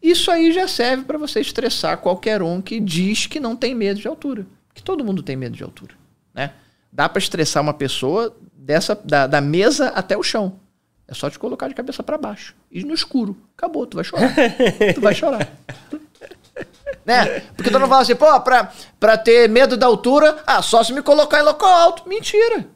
Isso 0.00 0.30
aí 0.30 0.52
já 0.52 0.66
serve 0.66 1.04
para 1.04 1.18
você 1.18 1.40
estressar 1.40 1.98
qualquer 1.98 2.40
um 2.40 2.62
que 2.62 2.80
diz 2.80 3.26
que 3.26 3.38
não 3.38 3.54
tem 3.54 3.74
medo 3.74 4.00
de 4.00 4.08
altura. 4.08 4.46
Que 4.72 4.82
todo 4.82 5.04
mundo 5.04 5.22
tem 5.22 5.36
medo 5.36 5.56
de 5.56 5.62
altura. 5.62 5.94
Né? 6.32 6.52
Dá 6.90 7.08
para 7.08 7.18
estressar 7.18 7.62
uma 7.62 7.74
pessoa 7.74 8.34
dessa 8.68 8.94
da, 9.02 9.26
da 9.26 9.40
mesa 9.40 9.88
até 9.88 10.14
o 10.14 10.22
chão. 10.22 10.60
É 11.08 11.14
só 11.14 11.30
te 11.30 11.38
colocar 11.38 11.68
de 11.68 11.74
cabeça 11.74 12.02
para 12.02 12.18
baixo. 12.18 12.54
E 12.70 12.84
no 12.84 12.92
escuro. 12.92 13.34
Acabou, 13.56 13.86
tu 13.86 13.94
vai 13.94 14.04
chorar. 14.04 14.34
tu 14.94 15.00
vai 15.00 15.14
chorar. 15.14 15.48
né? 17.02 17.40
Porque 17.56 17.70
tu 17.70 17.78
não 17.78 17.88
fala 17.88 18.02
assim, 18.02 18.14
pô, 18.14 18.38
pra, 18.42 18.70
pra 19.00 19.16
ter 19.16 19.48
medo 19.48 19.74
da 19.74 19.86
altura, 19.86 20.42
ah, 20.46 20.60
só 20.60 20.84
se 20.84 20.92
me 20.92 21.00
colocar 21.00 21.40
em 21.40 21.44
local 21.44 21.70
alto. 21.70 22.06
Mentira. 22.06 22.68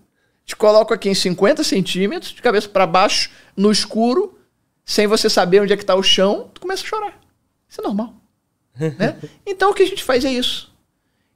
Te 0.47 0.57
coloco 0.57 0.95
aqui 0.95 1.11
em 1.11 1.15
50 1.15 1.63
centímetros, 1.63 2.33
de 2.33 2.41
cabeça 2.41 2.71
para 2.71 2.87
baixo, 2.87 3.31
no 3.55 3.71
escuro, 3.71 4.39
sem 4.87 5.07
você 5.07 5.29
saber 5.29 5.61
onde 5.61 5.75
é 5.75 5.77
que 5.77 5.85
tá 5.85 5.95
o 5.95 6.03
chão, 6.03 6.51
tu 6.55 6.63
começa 6.63 6.83
a 6.83 6.87
chorar. 6.87 7.21
Isso 7.69 7.83
é 7.83 7.85
normal. 7.85 8.15
né? 8.99 9.19
Então 9.47 9.71
o 9.71 9.75
que 9.75 9.83
a 9.83 9.87
gente 9.87 10.03
faz 10.03 10.25
é 10.25 10.33
isso. 10.33 10.73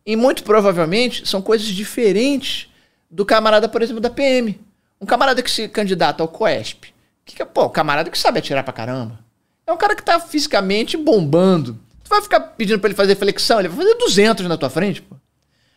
E 0.04 0.16
muito 0.16 0.42
provavelmente 0.44 1.28
são 1.28 1.42
coisas 1.42 1.66
diferentes 1.66 2.70
do 3.10 3.24
camarada, 3.24 3.68
por 3.68 3.82
exemplo, 3.82 4.00
da 4.00 4.10
PM. 4.10 4.60
Um 5.00 5.06
camarada 5.06 5.42
que 5.42 5.50
se 5.50 5.68
candidata 5.68 6.22
ao 6.22 6.28
COESP. 6.28 6.94
Que, 7.24 7.44
pô, 7.44 7.64
o 7.64 7.70
camarada 7.70 8.10
que 8.10 8.18
sabe 8.18 8.38
atirar 8.38 8.64
pra 8.64 8.72
caramba. 8.72 9.18
É 9.66 9.72
um 9.72 9.76
cara 9.76 9.96
que 9.96 10.02
tá 10.02 10.20
fisicamente 10.20 10.96
bombando. 10.96 11.78
Tu 12.04 12.08
vai 12.08 12.22
ficar 12.22 12.40
pedindo 12.40 12.78
pra 12.78 12.88
ele 12.88 12.96
fazer 12.96 13.16
flexão, 13.16 13.58
ele 13.58 13.68
vai 13.68 13.78
fazer 13.78 13.94
200 13.96 14.46
na 14.46 14.56
tua 14.56 14.70
frente, 14.70 15.02
pô. 15.02 15.16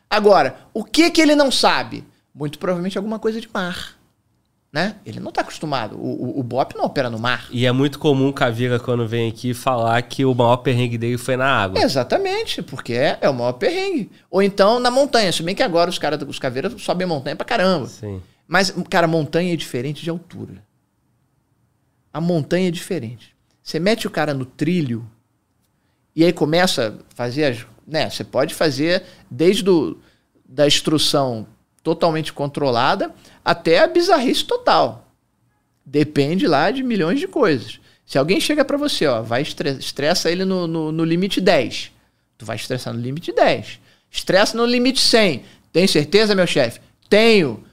Agora, 0.07 0.59
o 0.73 0.83
que 0.83 1.09
que 1.09 1.21
ele 1.21 1.35
não 1.35 1.51
sabe? 1.51 2.03
Muito 2.33 2.59
provavelmente 2.59 2.97
alguma 2.97 3.17
coisa 3.17 3.41
de 3.41 3.49
mar. 3.51 3.95
Né? 4.71 4.97
Ele 5.03 5.19
não 5.19 5.29
está 5.29 5.41
acostumado. 5.41 5.95
O, 5.97 6.37
o, 6.37 6.39
o 6.39 6.43
BOP 6.43 6.75
não 6.75 6.85
opera 6.85 7.09
no 7.09 7.17
mar. 7.17 7.47
E 7.49 7.65
é 7.65 7.71
muito 7.71 7.97
comum 7.97 8.29
o 8.29 8.33
Caveira, 8.33 8.79
quando 8.79 9.07
vem 9.07 9.27
aqui, 9.27 9.51
falar 9.53 9.99
que 10.03 10.23
o 10.23 10.35
maior 10.35 10.57
perrengue 10.57 10.97
dele 10.97 11.17
foi 11.17 11.35
na 11.35 11.47
água. 11.47 11.81
Exatamente, 11.81 12.61
porque 12.61 12.93
é, 12.93 13.17
é 13.19 13.29
o 13.29 13.33
maior 13.33 13.53
perrengue. 13.53 14.11
Ou 14.29 14.43
então 14.43 14.79
na 14.79 14.91
montanha. 14.91 15.31
Se 15.31 15.41
bem 15.41 15.55
que 15.55 15.63
agora 15.63 15.89
os 15.89 15.97
caras 15.97 16.19
dos 16.19 16.37
Caveiras 16.37 16.79
sobem 16.81 17.07
montanha 17.07 17.35
pra 17.35 17.45
caramba. 17.45 17.87
Sim. 17.87 18.21
Mas, 18.47 18.71
cara, 18.89 19.07
montanha 19.07 19.53
é 19.53 19.55
diferente 19.55 20.03
de 20.03 20.09
altura. 20.09 20.63
A 22.13 22.21
montanha 22.21 22.67
é 22.67 22.71
diferente. 22.71 23.35
Você 23.63 23.79
mete 23.79 24.05
o 24.05 24.11
cara 24.11 24.33
no 24.33 24.45
trilho 24.45 25.05
e 26.15 26.23
aí 26.23 26.33
começa 26.33 26.95
a 26.99 27.15
fazer 27.15 27.45
as. 27.45 27.65
Né, 27.87 28.07
você 28.07 28.23
pode 28.23 28.53
fazer 28.53 29.03
desde 29.31 29.63
do, 29.63 29.99
da 30.47 30.67
instrução 30.67 31.47
totalmente 31.81 32.31
controlada 32.31 33.11
até 33.43 33.79
a 33.79 33.87
bizarrice 33.87 34.43
total. 34.43 35.07
Depende 35.85 36.47
lá 36.47 36.69
de 36.71 36.83
milhões 36.83 37.19
de 37.19 37.27
coisas. 37.27 37.79
Se 38.05 38.17
alguém 38.17 38.39
chega 38.39 38.65
para 38.65 38.77
você, 38.77 39.05
ó, 39.05 39.21
vai 39.21 39.43
estressa 39.43 40.31
ele 40.31 40.43
no, 40.43 40.65
no, 40.65 40.91
no, 40.91 41.03
limite 41.03 41.39
10. 41.39 41.91
Tu 42.37 42.45
vai 42.45 42.55
estressar 42.55 42.93
no 42.93 42.99
limite 42.99 43.31
10. 43.31 43.79
Estressa 44.09 44.57
no 44.57 44.65
limite 44.65 44.99
100. 44.99 45.43
Tem 45.71 45.85
certeza, 45.85 46.33
meu 46.33 46.47
chefe? 46.47 46.79
Tenho. 47.07 47.63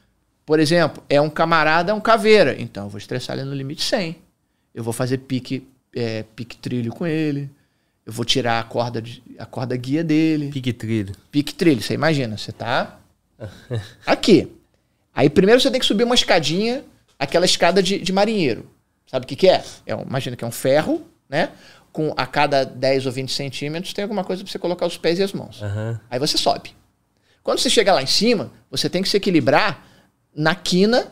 Por 0.45 0.61
exemplo, 0.61 1.03
é 1.09 1.21
um 1.21 1.31
camarada, 1.31 1.95
um 1.95 2.01
caveira. 2.01 2.55
Então, 2.61 2.85
eu 2.85 2.91
vou 2.91 2.99
estressar 2.99 3.37
ele 3.37 3.47
no 3.47 3.55
limite 3.55 3.83
100. 3.83 4.17
Eu 4.75 4.85
vou 4.85 4.93
fazer 4.93 5.19
pique, 5.19 5.67
é, 5.95 6.23
pique 6.37 6.59
trilho 6.59 6.93
com 6.93 7.07
ele. 7.07 7.51
Eu 8.05 8.13
vou 8.13 8.25
tirar 8.25 8.61
a 8.61 8.63
corda, 8.63 9.01
de, 9.01 9.23
a 9.39 9.47
corda 9.47 9.75
guia 9.75 10.05
dele. 10.05 10.51
Pique 10.53 10.73
trilho. 10.73 11.15
Pique 11.31 11.55
trilho. 11.55 11.81
Você 11.81 11.95
imagina, 11.95 12.37
você 12.37 12.53
tá 12.53 12.99
aqui. 14.07 14.53
Aí 15.17 15.31
primeiro 15.31 15.59
você 15.59 15.71
tem 15.71 15.81
que 15.81 15.87
subir 15.87 16.05
uma 16.05 16.15
escadinha, 16.15 16.85
aquela 17.19 17.47
escada 17.47 17.83
de, 17.83 17.99
de 17.99 18.13
marinheiro. 18.13 18.71
Sabe 19.07 19.25
o 19.25 19.27
que, 19.27 19.35
que 19.35 19.49
é? 19.49 19.65
é 19.87 19.97
um, 19.97 20.03
imagina 20.03 20.37
que 20.37 20.45
é 20.45 20.47
um 20.47 20.53
ferro, 20.53 21.07
né? 21.27 21.53
Com 21.91 22.13
a 22.19 22.27
cada 22.27 22.65
10 22.65 23.07
ou 23.07 23.13
20 23.13 23.33
centímetros 23.33 23.95
tem 23.95 24.03
alguma 24.03 24.23
coisa 24.23 24.45
para 24.45 24.53
você 24.53 24.59
colocar 24.59 24.85
os 24.85 24.99
pés 24.99 25.19
e 25.19 25.23
as 25.23 25.33
mãos. 25.33 25.63
Uhum. 25.63 25.99
Aí 26.11 26.19
você 26.19 26.37
sobe. 26.37 26.75
Quando 27.43 27.61
você 27.61 27.71
chega 27.71 27.95
lá 27.95 28.03
em 28.03 28.07
cima, 28.07 28.53
você 28.71 28.91
tem 28.91 29.03
que 29.03 29.09
se 29.09 29.17
equilibrar 29.17 29.87
na 30.35 30.55
quina 30.55 31.11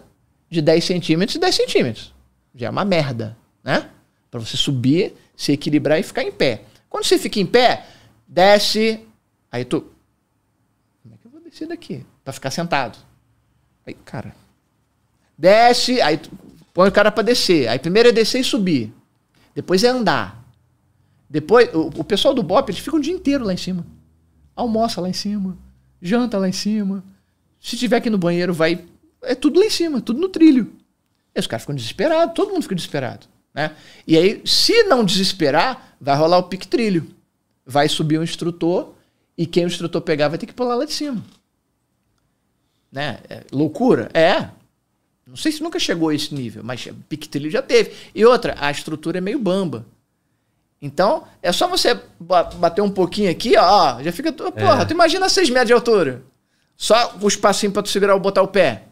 de 0.50 0.60
10 0.60 0.84
centímetros 0.84 1.36
e 1.36 1.38
10 1.38 1.54
centímetros. 1.54 2.12
Já 2.54 2.66
é 2.66 2.70
uma 2.70 2.84
merda, 2.84 3.34
né? 3.62 3.88
Para 4.30 4.40
você 4.40 4.56
subir, 4.56 5.14
se 5.34 5.52
equilibrar 5.52 5.98
e 5.98 6.02
ficar 6.02 6.22
em 6.22 6.32
pé. 6.32 6.62
Quando 6.90 7.06
você 7.06 7.16
fica 7.16 7.40
em 7.40 7.46
pé, 7.46 7.86
desce. 8.28 9.00
Aí 9.50 9.64
tu. 9.64 9.80
Como 11.02 11.14
é 11.14 11.18
que 11.18 11.26
eu 11.26 11.30
vou 11.30 11.40
descer 11.40 11.66
daqui? 11.66 12.04
Para 12.22 12.34
ficar 12.34 12.50
sentado. 12.50 12.98
Aí, 13.86 13.94
cara. 13.94 14.34
Desce, 15.36 16.00
aí 16.00 16.20
põe 16.72 16.88
o 16.88 16.92
cara 16.92 17.10
para 17.10 17.22
descer. 17.22 17.68
Aí 17.68 17.78
primeiro 17.78 18.08
é 18.08 18.12
descer 18.12 18.40
e 18.40 18.44
subir. 18.44 18.92
Depois 19.54 19.84
é 19.84 19.88
andar. 19.88 20.44
Depois, 21.28 21.72
o, 21.74 21.90
o 22.00 22.04
pessoal 22.04 22.34
do 22.34 22.42
BOP, 22.42 22.70
eles 22.70 22.80
ficam 22.80 22.98
o 22.98 23.02
dia 23.02 23.12
inteiro 23.12 23.44
lá 23.44 23.52
em 23.52 23.56
cima. 23.56 23.84
Almoça 24.54 25.00
lá 25.00 25.08
em 25.08 25.12
cima. 25.12 25.56
Janta 26.00 26.38
lá 26.38 26.48
em 26.48 26.52
cima. 26.52 27.04
Se 27.60 27.76
tiver 27.76 27.96
aqui 27.96 28.10
no 28.10 28.18
banheiro, 28.18 28.52
vai 28.52 28.84
é 29.24 29.34
tudo 29.34 29.58
lá 29.58 29.66
em 29.66 29.70
cima, 29.70 30.00
tudo 30.00 30.20
no 30.20 30.28
trilho. 30.28 30.72
E 31.34 31.40
os 31.40 31.46
caras 31.46 31.62
ficam 31.62 31.74
desesperados, 31.74 32.34
todo 32.34 32.52
mundo 32.52 32.62
fica 32.62 32.74
desesperado. 32.74 33.26
Né? 33.52 33.74
E 34.06 34.16
aí, 34.16 34.42
se 34.44 34.84
não 34.84 35.04
desesperar, 35.04 35.96
vai 36.00 36.16
rolar 36.16 36.38
o 36.38 36.44
pique 36.44 36.68
trilho. 36.68 37.08
Vai 37.66 37.88
subir 37.88 38.18
um 38.18 38.22
instrutor 38.22 38.94
e 39.36 39.46
quem 39.46 39.64
o 39.64 39.66
instrutor 39.66 40.02
pegar 40.02 40.28
vai 40.28 40.38
ter 40.38 40.46
que 40.46 40.52
pular 40.52 40.74
lá 40.74 40.84
de 40.84 40.92
cima. 40.92 41.24
Né? 42.94 43.18
É 43.28 43.40
loucura? 43.50 44.08
É. 44.14 44.50
Não 45.26 45.34
sei 45.34 45.50
se 45.50 45.60
nunca 45.60 45.80
chegou 45.80 46.10
a 46.10 46.14
esse 46.14 46.32
nível, 46.32 46.62
mas 46.62 46.86
pique 47.08 47.28
trilho 47.28 47.50
já 47.50 47.60
teve. 47.60 47.92
E 48.14 48.24
outra, 48.24 48.54
a 48.56 48.70
estrutura 48.70 49.18
é 49.18 49.20
meio 49.20 49.38
bamba. 49.38 49.84
Então, 50.80 51.24
é 51.42 51.50
só 51.50 51.66
você 51.66 51.98
bater 52.20 52.82
um 52.82 52.90
pouquinho 52.90 53.28
aqui, 53.30 53.56
ó, 53.56 54.00
já 54.00 54.12
fica. 54.12 54.32
Porra, 54.32 54.82
é. 54.82 54.84
tu 54.84 54.92
imagina 54.92 55.28
6 55.28 55.50
metros 55.50 55.66
de 55.66 55.72
altura. 55.72 56.22
Só 56.76 57.16
o 57.20 57.26
espacinho 57.26 57.72
pra 57.72 57.82
tu 57.82 57.88
segurar 57.88 58.14
ou 58.14 58.20
botar 58.20 58.42
o 58.42 58.48
pé. 58.48 58.84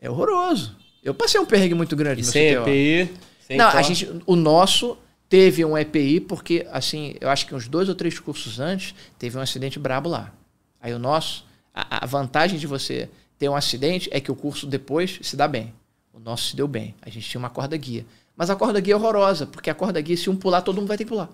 É 0.00 0.08
horroroso. 0.08 0.76
Eu 1.02 1.14
passei 1.14 1.40
um 1.40 1.46
perrengue 1.46 1.74
muito 1.74 1.96
grande 1.96 2.20
e 2.20 2.24
no 2.24 2.30
sem 2.30 2.54
CTO. 2.54 2.62
EPI? 2.62 3.14
Sem 3.40 3.56
Não, 3.56 3.68
a 3.68 3.82
gente, 3.82 4.08
o 4.24 4.36
nosso 4.36 4.96
teve 5.28 5.64
um 5.64 5.76
EPI 5.76 6.20
porque, 6.20 6.64
assim, 6.70 7.16
eu 7.20 7.28
acho 7.28 7.46
que 7.46 7.54
uns 7.54 7.66
dois 7.66 7.88
ou 7.88 7.94
três 7.94 8.18
cursos 8.20 8.60
antes, 8.60 8.94
teve 9.18 9.36
um 9.36 9.40
acidente 9.40 9.78
brabo 9.78 10.08
lá. 10.08 10.32
Aí 10.80 10.92
o 10.92 10.98
nosso, 10.98 11.44
a, 11.74 12.04
a 12.04 12.06
vantagem 12.06 12.58
de 12.58 12.66
você 12.66 13.10
ter 13.38 13.48
um 13.48 13.56
acidente 13.56 14.08
é 14.12 14.20
que 14.20 14.30
o 14.30 14.36
curso 14.36 14.66
depois 14.66 15.18
se 15.22 15.36
dá 15.36 15.48
bem. 15.48 15.74
O 16.12 16.20
nosso 16.20 16.50
se 16.50 16.56
deu 16.56 16.68
bem. 16.68 16.94
A 17.02 17.10
gente 17.10 17.28
tinha 17.28 17.38
uma 17.38 17.50
corda 17.50 17.76
guia. 17.76 18.06
Mas 18.36 18.48
a 18.48 18.56
corda 18.56 18.80
guia 18.80 18.94
é 18.94 18.96
horrorosa, 18.96 19.46
porque 19.46 19.68
a 19.68 19.74
corda 19.74 20.00
guia, 20.00 20.16
se 20.16 20.30
um 20.30 20.36
pular, 20.36 20.62
todo 20.62 20.76
mundo 20.76 20.88
vai 20.88 20.96
ter 20.96 21.04
que 21.04 21.10
pular. 21.10 21.28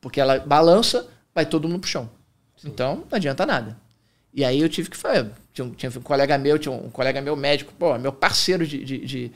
Porque 0.00 0.20
ela 0.20 0.38
balança, 0.38 1.06
vai 1.34 1.44
todo 1.44 1.68
mundo 1.68 1.80
pro 1.80 1.90
chão. 1.90 2.08
Sim. 2.56 2.68
Então, 2.68 2.96
não 3.10 3.16
adianta 3.16 3.44
nada. 3.44 3.76
E 4.32 4.44
aí 4.44 4.60
eu 4.60 4.68
tive 4.68 4.90
que 4.90 4.96
fazer. 4.96 5.30
Tinha, 5.52 5.70
tinha 5.70 5.92
um 5.96 6.02
colega 6.02 6.36
meu, 6.36 6.58
tinha 6.58 6.72
um 6.72 6.90
colega 6.90 7.20
meu 7.20 7.36
médico, 7.36 7.72
pô, 7.78 7.96
meu 7.98 8.12
parceiro 8.12 8.66
de, 8.66 8.84
de, 8.84 8.98
de, 9.06 9.32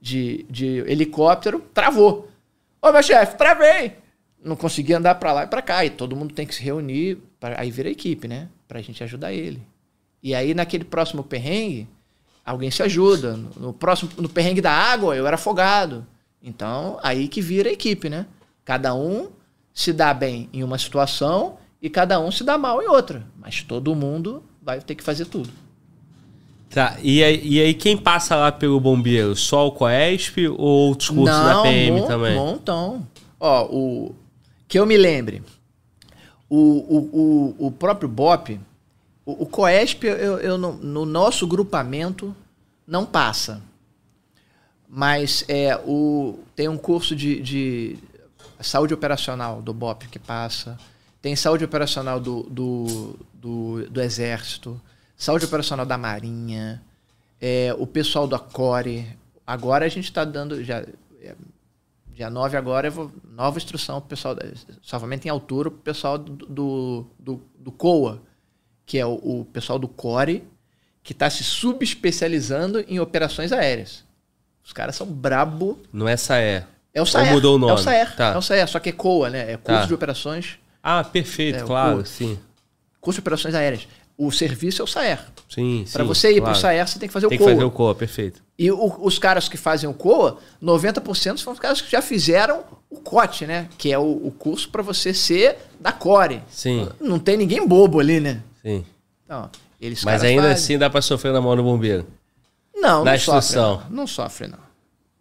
de, 0.00 0.46
de 0.48 0.66
helicóptero, 0.86 1.60
travou. 1.74 2.28
Ô, 2.80 2.92
meu 2.92 3.02
chefe, 3.02 3.36
travei! 3.36 3.96
Não 4.42 4.56
conseguia 4.56 4.98
andar 4.98 5.16
para 5.16 5.32
lá 5.32 5.44
e 5.44 5.46
para 5.48 5.60
cá. 5.60 5.84
E 5.84 5.90
todo 5.90 6.16
mundo 6.16 6.34
tem 6.34 6.46
que 6.46 6.54
se 6.54 6.62
reunir, 6.62 7.18
pra, 7.38 7.60
aí 7.60 7.70
vira 7.70 7.90
equipe, 7.90 8.26
né? 8.26 8.48
Pra 8.66 8.80
gente 8.80 9.02
ajudar 9.02 9.32
ele. 9.32 9.60
E 10.22 10.34
aí, 10.34 10.54
naquele 10.54 10.84
próximo 10.84 11.22
perrengue, 11.22 11.88
alguém 12.44 12.70
se 12.70 12.82
ajuda. 12.82 13.36
No, 13.56 13.72
próximo, 13.72 14.10
no 14.16 14.28
perrengue 14.28 14.60
da 14.60 14.72
água, 14.72 15.16
eu 15.16 15.26
era 15.26 15.36
afogado. 15.36 16.06
Então, 16.42 16.98
aí 17.02 17.28
que 17.28 17.40
vira 17.40 17.70
equipe, 17.70 18.08
né? 18.08 18.26
Cada 18.64 18.94
um 18.94 19.28
se 19.72 19.92
dá 19.92 20.12
bem 20.12 20.48
em 20.52 20.64
uma 20.64 20.78
situação 20.78 21.56
e 21.80 21.88
cada 21.88 22.18
um 22.20 22.30
se 22.30 22.42
dá 22.44 22.58
mal 22.58 22.82
em 22.82 22.88
outra. 22.88 23.26
Mas 23.38 23.62
todo 23.62 23.94
mundo 23.94 24.42
vai 24.62 24.80
ter 24.80 24.94
que 24.94 25.02
fazer 25.02 25.26
tudo. 25.26 25.50
Tá, 26.70 26.98
e 27.02 27.24
aí, 27.24 27.40
e 27.42 27.60
aí 27.60 27.72
quem 27.72 27.96
passa 27.96 28.36
lá 28.36 28.52
pelo 28.52 28.78
bombeiro? 28.78 29.34
Só 29.34 29.66
o 29.66 29.72
Coesp 29.72 30.48
ou 30.48 30.88
outros 30.88 31.08
cursos 31.08 31.36
Não, 31.36 31.44
da 31.44 31.62
PM 31.62 32.00
mon, 32.00 32.06
também? 32.06 32.34
Montão. 32.34 33.06
Ó, 33.40 33.64
o 33.66 34.14
que 34.66 34.78
eu 34.78 34.84
me 34.84 34.96
lembre, 34.96 35.42
o, 36.48 36.56
o, 36.56 37.56
o, 37.58 37.66
o 37.66 37.72
próprio 37.72 38.08
BOP, 38.08 38.60
o, 39.28 39.42
o 39.42 39.46
Coesp, 39.46 40.04
eu, 40.04 40.38
eu 40.38 40.56
no, 40.56 40.72
no 40.72 41.04
nosso 41.04 41.46
grupamento, 41.46 42.34
não 42.86 43.04
passa. 43.04 43.60
Mas 44.88 45.44
é, 45.46 45.76
o, 45.86 46.38
tem 46.56 46.66
um 46.66 46.78
curso 46.78 47.14
de, 47.14 47.42
de 47.42 47.98
saúde 48.58 48.94
operacional 48.94 49.60
do 49.60 49.74
BOP 49.74 50.08
que 50.08 50.18
passa. 50.18 50.78
Tem 51.20 51.36
saúde 51.36 51.62
operacional 51.62 52.18
do, 52.18 52.44
do, 52.44 53.18
do, 53.34 53.90
do 53.90 54.00
Exército, 54.00 54.80
saúde 55.14 55.44
operacional 55.44 55.84
da 55.84 55.98
Marinha, 55.98 56.82
é, 57.38 57.76
o 57.78 57.86
pessoal 57.86 58.26
da 58.26 58.38
Core. 58.38 59.14
Agora 59.46 59.84
a 59.84 59.90
gente 59.90 60.04
está 60.04 60.24
dando. 60.24 60.64
Já, 60.64 60.78
é, 61.20 61.34
Dia 62.14 62.30
9 62.30 62.56
agora, 62.56 62.88
eu 62.88 62.92
vou, 62.92 63.12
nova 63.30 63.58
instrução 63.58 64.00
pro 64.00 64.08
pessoal, 64.08 64.34
salvamento 64.82 65.28
em 65.28 65.30
altura 65.30 65.70
pro 65.70 65.80
pessoal 65.80 66.18
do, 66.18 66.34
do, 66.46 67.06
do, 67.16 67.42
do 67.56 67.70
COA, 67.70 68.20
que 68.88 68.98
é 68.98 69.04
o, 69.06 69.12
o 69.12 69.46
pessoal 69.52 69.78
do 69.78 69.86
CORE, 69.86 70.42
que 71.04 71.12
está 71.12 71.28
se 71.28 71.44
subespecializando 71.44 72.84
em 72.88 72.98
operações 72.98 73.52
aéreas. 73.52 74.02
Os 74.64 74.72
caras 74.72 74.96
são 74.96 75.06
brabo. 75.06 75.78
Não 75.92 76.08
é 76.08 76.16
Saé. 76.16 76.64
É 76.94 77.02
o 77.02 77.06
SAER. 77.06 77.32
mudou 77.32 77.56
o 77.56 77.58
nome? 77.58 77.72
É 77.72 77.74
o 77.74 77.78
SAER. 77.78 78.16
Tá. 78.16 78.32
É 78.34 78.38
o 78.38 78.42
SAER, 78.42 78.66
só 78.66 78.78
que 78.80 78.88
é 78.88 78.92
COA, 78.92 79.30
né? 79.30 79.52
É 79.52 79.56
curso 79.56 79.80
Tá. 79.82 79.86
de 79.86 79.94
operações, 79.94 80.58
Ah, 80.82 81.04
perfeito, 81.04 81.58
É, 81.58 81.64
o 81.64 81.66
claro, 81.66 81.94
Coa. 81.96 82.04
sim. 82.06 82.38
curso 83.00 83.18
de 83.18 83.20
operações 83.20 83.54
aéreas. 83.54 83.86
O 84.16 84.32
serviço 84.32 84.80
é 84.82 84.84
o 84.84 84.86
SAER. 84.88 85.20
Sim, 85.48 85.84
Para 85.92 86.02
sim, 86.02 86.08
você 86.08 86.30
ir 86.32 86.40
claro. 86.40 86.52
pro 86.52 86.60
SAER, 86.60 86.88
você 86.88 86.98
tem 86.98 87.08
que 87.08 87.12
fazer 87.12 87.28
Tem 87.28 87.36
o 87.36 87.38
que 87.38 87.44
COA. 87.44 87.54
fazer 87.54 87.64
o 87.64 87.70
COA, 87.70 87.94
perfeito. 87.94 88.42
E 88.58 88.70
o- 88.72 88.96
os 89.04 89.18
caras 89.18 89.48
que 89.48 89.56
fazem 89.56 89.88
o 89.88 89.94
COA, 89.94 90.38
90% 90.60 91.38
são 91.40 91.52
os 91.52 91.58
caras 91.60 91.80
que 91.80 91.90
já 91.90 92.00
fizeram 92.02 92.64
o 92.90 92.96
COT, 93.00 93.46
né? 93.46 93.68
Que 93.78 93.92
é 93.92 93.98
o, 93.98 94.02
o 94.26 94.32
curso 94.32 94.68
para 94.70 94.82
você 94.82 95.12
ser 95.14 95.56
da 95.78 95.92
Core. 95.92 96.42
Sim, 96.50 96.88
Não 97.00 97.18
tem 97.18 97.36
ninguém 97.36 97.64
bobo 97.66 98.00
ali, 98.00 98.18
né? 98.18 98.42
Sim. 98.68 98.86
Então, 99.24 99.50
eles 99.80 100.02
Mas 100.04 100.22
ainda 100.22 100.42
fazem. 100.42 100.54
assim 100.54 100.78
dá 100.78 100.88
pra 100.88 101.02
sofrer 101.02 101.32
na 101.32 101.40
mão 101.40 101.54
do 101.54 101.62
bombeiro. 101.62 102.06
não, 102.74 103.04
na 103.04 103.12
não 103.12 103.18
sofre, 103.18 103.38
instrução. 103.38 103.82
não. 103.88 103.90
Não 103.96 104.06
sofre, 104.06 104.46
não. 104.48 104.58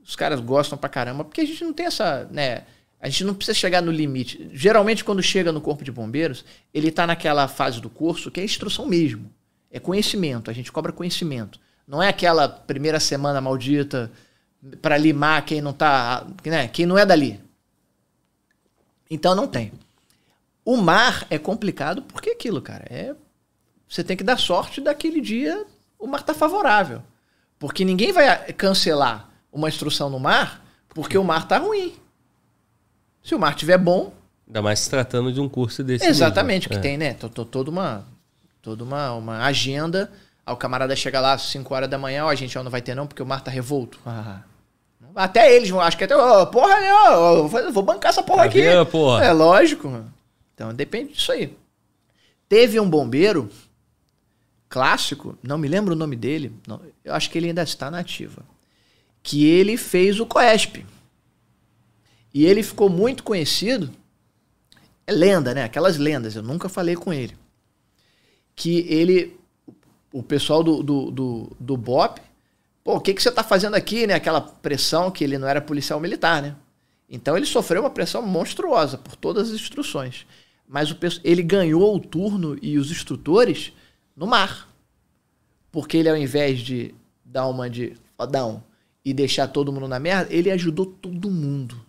Os 0.03 0.15
caras 0.15 0.40
gostam 0.40 0.78
pra 0.78 0.88
caramba, 0.90 1.24
porque 1.26 1.41
a 1.41 1.45
gente 1.45 1.64
não 1.64 1.74
tem 1.74 1.86
essa, 1.86 2.28
né? 2.32 2.64
A 2.99 3.10
gente 3.10 3.26
não 3.26 3.34
precisa 3.36 3.53
chegar 3.53 3.82
no 3.82 3.91
limite. 3.91 4.49
Geralmente, 4.53 5.03
quando 5.03 5.22
chega 5.22 5.52
no 5.52 5.60
corpo 5.61 5.84
de 5.84 5.91
bombeiros, 5.91 6.44
ele 6.74 6.90
tá 6.91 7.06
naquela 7.06 7.48
fase 7.48 7.80
do 7.82 7.90
curso 7.90 8.32
que 8.32 8.40
é 8.40 8.44
instrução 8.44 8.86
mesmo. 8.88 9.30
É 9.69 9.80
conhecimento. 9.80 10.49
A 10.49 10.53
gente 10.53 10.72
cobra 10.72 10.91
conhecimento. 10.94 11.60
Não 11.88 12.02
é 12.02 12.07
aquela 12.10 12.48
primeira 12.49 12.99
semana 12.99 13.40
maldita 13.41 14.10
pra 14.82 14.98
limar 14.98 15.45
quem 15.45 15.61
não 15.61 15.74
tá, 15.74 16.26
né? 16.45 16.68
Quem 16.69 16.86
não 16.86 16.98
é 16.98 17.06
dali. 17.06 17.40
Então 19.10 19.36
não 19.36 19.48
tem. 19.48 19.72
O 20.65 20.78
mar 20.78 21.26
é 21.30 21.38
complicado 21.38 22.02
porque 22.02 22.30
é 22.30 22.34
aquilo, 22.34 22.61
cara. 22.61 22.86
É 22.90 23.14
você 23.88 24.03
tem 24.03 24.15
que 24.18 24.23
dar 24.23 24.38
sorte 24.38 24.81
daquele 24.81 25.22
dia 25.22 25.65
o 25.99 26.05
mar 26.07 26.22
tá 26.23 26.34
favorável. 26.34 27.01
Porque 27.59 27.84
ninguém 27.84 28.11
vai 28.11 28.51
cancelar 28.53 29.30
uma 29.51 29.68
instrução 29.69 30.09
no 30.09 30.19
mar 30.19 30.64
porque 30.89 31.18
o 31.18 31.23
mar 31.23 31.47
tá 31.47 31.57
ruim. 31.57 31.95
Se 33.23 33.34
o 33.35 33.39
mar 33.39 33.55
tiver 33.55 33.77
bom, 33.77 34.14
Ainda 34.47 34.61
mais 34.61 34.80
se 34.80 34.89
tratando 34.89 35.31
de 35.34 35.39
um 35.41 35.49
curso 35.49 35.84
desse. 35.84 36.05
exatamente, 36.05 36.69
mesmo. 36.69 36.81
que 36.81 36.88
É. 36.88 36.89
tem, 36.91 36.97
né? 36.97 37.14
to- 37.14 37.30
to- 37.30 37.45
Toda 37.45 37.69
uma 37.69 38.05
toda 38.61 38.84
uma, 38.84 39.14
uma 39.14 39.45
agenda. 39.45 40.11
Aí 40.45 40.53
o 40.53 40.57
camarada 40.57 40.95
chega 40.95 41.19
lá 41.19 41.34
às 41.34 41.43
5 41.43 41.73
horas 41.73 41.89
da 41.89 41.97
manhã, 41.97 42.26
ó, 42.26 42.30
a 42.30 42.35
gente 42.35 42.57
ó, 42.57 42.64
não 42.64 42.72
vai 42.72 42.81
ter 42.81 42.95
não 42.95 43.05
porque 43.07 43.22
o 43.22 43.26
mar 43.26 43.41
tá 43.41 43.49
revolto. 43.51 43.99
Ah. 44.05 44.41
Até 45.15 45.53
eles 45.55 45.69
vão, 45.69 45.80
acho 45.81 45.97
que 45.97 46.03
até, 46.03 46.15
ó, 46.15 46.45
porra, 46.45 46.76
eu 46.80 47.47
vou- 47.47 47.72
vou 47.72 47.84
bancar 47.84 48.09
essa 48.11 48.22
porra 48.23 48.39
Tá 48.43 48.45
aqui. 48.45 48.61
vendo, 48.61 48.85
porra? 48.85 49.23
É 49.26 49.31
lógico. 49.34 50.05
Então 50.53 50.73
depende 50.73 51.14
disso 51.14 51.31
aí. 51.31 51.57
Teve 52.47 52.80
um 52.80 52.89
bombeiro 52.89 53.49
clássico, 54.69 55.38
não 55.41 55.57
me 55.57 55.68
lembro 55.68 55.94
o 55.94 55.98
nome 55.98 56.15
dele, 56.15 56.53
não, 56.68 56.81
eu 57.03 57.14
acho 57.14 57.30
que 57.30 57.38
ele 57.38 57.48
ainda 57.48 57.64
está 57.64 57.89
na 57.89 57.99
ativa, 57.99 58.44
que 59.23 59.45
ele 59.45 59.77
fez 59.77 60.19
o 60.19 60.26
COESP. 60.26 60.85
E 62.34 62.45
ele 62.45 62.61
ficou 62.61 62.89
muito 62.89 63.23
conhecido, 63.23 63.89
é 65.06 65.11
lenda, 65.11 65.53
né? 65.53 65.64
Aquelas 65.64 65.98
lendas, 65.98 66.35
eu 66.35 66.44
nunca 66.44 66.68
falei 66.68 66.95
com 66.95 67.14
ele. 67.14 67.35
Que 68.56 68.80
ele, 68.89 69.39
o 70.11 70.22
pessoal 70.22 70.61
do, 70.61 70.84
do, 70.84 71.11
do, 71.11 71.57
do 71.60 71.77
BOP, 71.77 72.19
pô, 72.84 72.95
o 72.95 72.99
que, 72.99 73.14
que 73.14 73.23
você 73.23 73.30
está 73.30 73.44
fazendo 73.44 73.76
aqui, 73.76 74.06
né? 74.06 74.14
Aquela 74.14 74.41
pressão 74.41 75.10
que 75.10 75.23
ele 75.23 75.38
não 75.38 75.48
era 75.48 75.61
policial 75.61 75.99
militar, 75.99 76.41
né? 76.41 76.56
Então 77.10 77.38
ele 77.38 77.45
sofreu 77.45 77.81
uma 77.81 77.89
pressão 77.89 78.22
monstruosa 78.22 78.98
por 78.98 79.15
todas 79.15 79.49
as 79.49 79.56
instruções. 79.56 80.26
Mas 80.68 80.91
o, 80.91 80.98
ele 81.23 81.41
ganhou 81.41 81.95
o 81.95 81.99
turno 81.99 82.57
e 82.61 82.77
os 82.77 82.91
instrutores 82.91 83.72
no 84.18 84.26
mar. 84.26 84.68
Porque 85.72 85.95
ele, 85.95 86.10
ao 86.10 86.18
invés 86.18 86.60
de 86.60 86.94
dar 87.23 87.48
uma 87.48 87.69
de 87.69 87.95
fodão 88.18 88.64
e 89.06 89.14
deixar 89.14 89.48
todo 89.48 89.72
mundo 89.72 89.88
na 89.88 89.99
merda, 89.99 90.34
ele 90.34 90.49
ajudou 90.49 90.88
todo 90.88 91.30
mundo. 91.30 91.80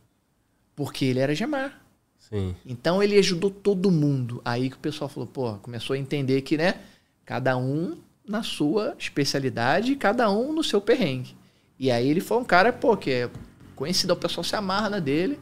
Porque 0.76 1.06
ele 1.06 1.18
era 1.18 1.34
gemar. 1.34 1.82
Sim. 2.18 2.54
Então 2.66 3.02
ele 3.02 3.18
ajudou 3.18 3.50
todo 3.50 3.90
mundo. 3.90 4.42
Aí 4.44 4.68
que 4.68 4.76
o 4.76 4.80
pessoal 4.80 5.08
falou, 5.08 5.26
pô, 5.26 5.54
começou 5.54 5.94
a 5.94 5.98
entender 5.98 6.42
que, 6.42 6.58
né, 6.58 6.82
cada 7.24 7.56
um 7.56 7.96
na 8.26 8.42
sua 8.42 8.94
especialidade, 8.98 9.96
cada 9.96 10.30
um 10.30 10.52
no 10.52 10.62
seu 10.62 10.80
perrengue. 10.80 11.34
E 11.78 11.90
aí 11.90 12.08
ele 12.08 12.20
foi 12.20 12.36
um 12.36 12.44
cara, 12.44 12.72
pô, 12.72 12.96
que 12.96 13.10
é 13.10 13.30
conhecido, 13.74 14.12
o 14.12 14.16
pessoal 14.16 14.44
se 14.44 14.54
amarra 14.54 14.90
na 14.90 14.98
dele, 14.98 15.40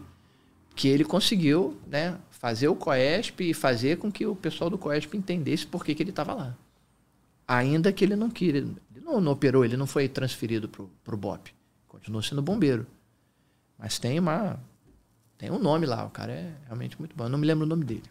que 0.77 0.87
ele 0.87 1.05
conseguiu, 1.05 1.77
né, 1.87 2.17
fazer 2.31 2.69
o 2.69 2.77
COESP 2.77 3.51
e 3.51 3.55
fazer 3.55 3.97
com 3.97 4.13
que 4.13 4.27
o 4.27 4.37
pessoal 4.37 4.71
do 4.71 4.79
COESP 4.79 5.17
entendesse 5.17 5.67
por 5.67 5.85
que, 5.85 5.95
que 5.95 6.03
ele 6.03 6.11
estava 6.11 6.35
lá. 6.35 6.57
Ainda 7.49 7.93
que 7.93 8.05
ele 8.05 8.17
não 8.17 8.29
queria, 8.31 8.61
ele 8.61 8.77
não, 9.05 9.21
não 9.21 9.33
operou, 9.33 9.65
ele 9.65 9.77
não 9.77 9.87
foi 9.87 10.09
transferido 10.09 10.69
pro, 10.69 10.91
pro 11.05 11.17
BOP. 11.17 11.51
Continuou 11.87 12.23
sendo 12.23 12.43
bombeiro. 12.43 12.87
Mas 13.79 13.99
tem 13.99 14.19
uma 14.19 14.59
tem 15.39 15.51
um 15.51 15.59
nome 15.59 15.85
lá, 15.87 16.05
o 16.05 16.11
cara 16.11 16.33
é 16.33 16.51
realmente 16.67 16.99
muito 16.99 17.15
bom. 17.15 17.25
Eu 17.25 17.29
não 17.29 17.39
me 17.39 17.47
lembro 17.47 17.65
o 17.65 17.69
nome 17.69 17.85
dele. 17.85 18.03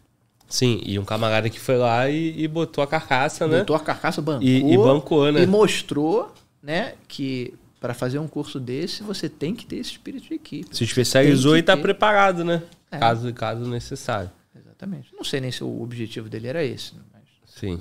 Sim, 0.48 0.80
e 0.86 0.96
um 0.98 1.04
camarada 1.04 1.50
que 1.50 1.58
foi 1.58 1.76
lá 1.76 2.08
e, 2.08 2.40
e 2.40 2.46
botou 2.46 2.82
a 2.84 2.86
carcaça, 2.86 3.48
né? 3.48 3.58
Botou 3.58 3.74
a 3.74 3.80
carcaça, 3.80 4.22
bancou. 4.22 4.46
E- 4.46 4.72
e 4.72 4.76
bancou, 4.78 5.32
né? 5.32 5.42
E 5.42 5.46
mostrou, 5.46 6.32
né, 6.62 6.94
que 7.08 7.52
para 7.80 7.92
fazer 7.94 8.20
um 8.20 8.28
curso 8.28 8.60
desse, 8.60 9.02
você 9.02 9.28
tem 9.28 9.54
que 9.56 9.66
ter 9.66 9.76
esse 9.76 9.90
espírito 9.90 10.28
de 10.28 10.34
equipe. 10.34 10.74
Se 10.74 10.84
especializou 10.84 11.56
e 11.56 11.62
que 11.62 11.66
tá 11.66 11.76
ter. 11.76 11.82
preparado, 11.82 12.44
né? 12.44 12.62
É. 12.92 12.98
Caso, 12.98 13.34
caso 13.34 13.68
necessário. 13.68 14.30
Exatamente. 14.54 15.12
Não 15.14 15.24
sei 15.24 15.40
nem 15.40 15.50
se 15.50 15.64
o 15.64 15.82
objetivo 15.82 16.28
dele 16.28 16.46
era 16.46 16.64
esse. 16.64 16.92
Mas... 17.12 17.22
Sim. 17.44 17.80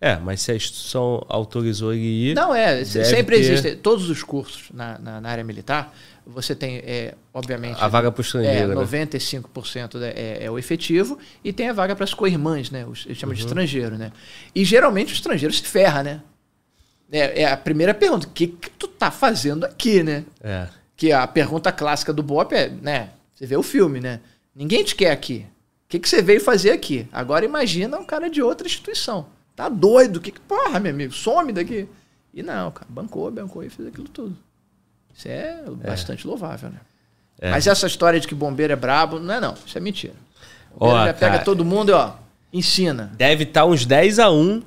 É, 0.00 0.16
mas 0.16 0.42
se 0.42 0.52
a 0.52 0.54
instituição 0.54 1.24
autorizou 1.28 1.92
ele 1.94 2.30
ir. 2.30 2.34
Não, 2.34 2.54
é. 2.54 2.84
sempre 2.84 3.36
ter 3.36 3.42
existe. 3.52 3.76
Todos 3.76 4.10
os 4.10 4.22
cursos 4.22 4.64
na, 4.72 4.98
na, 4.98 5.20
na 5.22 5.28
área 5.30 5.42
militar, 5.42 5.94
você 6.26 6.54
tem, 6.54 6.76
é, 6.84 7.14
obviamente. 7.32 7.78
A 7.80 7.88
vaga 7.88 8.12
pro 8.12 8.20
É, 8.22 8.26
estrangeiro, 8.26 8.68
né? 8.68 8.74
95% 8.74 9.98
da- 9.98 10.08
é, 10.08 10.38
é 10.44 10.50
o 10.50 10.58
efetivo 10.58 11.18
e 11.42 11.50
tem 11.52 11.68
a 11.70 11.72
vaga 11.72 11.94
para 11.96 12.04
as 12.04 12.12
co-irmãs, 12.12 12.70
né? 12.70 12.84
Os- 12.84 13.06
Eles 13.06 13.16
chamam 13.16 13.32
Uhum. 13.32 13.38
de 13.38 13.46
estrangeiro, 13.46 13.96
né? 13.96 14.12
E 14.54 14.64
geralmente 14.64 15.12
o 15.12 15.14
estrangeiro 15.14 15.54
se 15.54 15.62
ferra, 15.62 16.02
né? 16.02 16.20
É, 17.10 17.42
é 17.42 17.50
a 17.50 17.56
primeira 17.56 17.94
pergunta: 17.94 18.26
o 18.26 18.30
que, 18.30 18.48
que 18.48 18.68
tu 18.70 18.88
tá 18.88 19.10
fazendo 19.10 19.64
aqui, 19.64 20.02
né? 20.02 20.24
É. 20.42 20.66
Que 20.96 21.10
a 21.12 21.26
pergunta 21.26 21.70
clássica 21.72 22.12
do 22.12 22.22
Bop 22.22 22.54
é, 22.54 22.68
né? 22.68 23.10
Você 23.34 23.46
vê 23.46 23.56
o 23.56 23.62
filme, 23.62 24.00
né? 24.00 24.20
Ninguém 24.54 24.82
te 24.84 24.94
quer 24.94 25.10
aqui. 25.10 25.46
O 25.84 25.88
que, 25.88 25.98
que 26.00 26.08
você 26.08 26.20
veio 26.20 26.40
fazer 26.40 26.72
aqui? 26.72 27.06
Agora 27.12 27.44
imagina 27.44 27.96
um 27.98 28.04
cara 28.04 28.28
de 28.28 28.42
outra 28.42 28.66
instituição. 28.66 29.26
Tá 29.56 29.68
doido? 29.70 30.20
Que, 30.20 30.30
que- 30.30 30.40
porra, 30.40 30.78
meu 30.78 30.92
amigo, 30.92 31.12
some 31.12 31.52
daqui. 31.52 31.88
E 32.34 32.42
não, 32.42 32.70
cara, 32.70 32.86
bancou, 32.88 33.30
bancou 33.30 33.64
e 33.64 33.70
fez 33.70 33.88
aquilo 33.88 34.06
tudo. 34.08 34.36
Isso 35.14 35.26
é, 35.28 35.62
bastante 35.82 36.26
louvável, 36.26 36.68
né? 36.68 36.76
É. 37.40 37.50
Mas 37.50 37.66
essa 37.66 37.86
história 37.86 38.20
de 38.20 38.28
que 38.28 38.34
bombeiro 38.34 38.72
é 38.72 38.76
brabo, 38.76 39.18
não 39.18 39.34
é 39.34 39.40
não. 39.40 39.54
Isso 39.66 39.76
é 39.76 39.80
mentira. 39.80 40.12
O 40.78 40.86
Ó, 40.86 41.04
já 41.06 41.14
pega 41.14 41.32
cara. 41.32 41.44
todo 41.44 41.64
mundo 41.64 41.88
e, 41.90 41.92
ó, 41.92 42.12
ensina. 42.52 43.12
Deve 43.16 43.44
estar 43.44 43.64
uns 43.64 43.86
10 43.86 44.18
a 44.18 44.30
1 44.30 44.62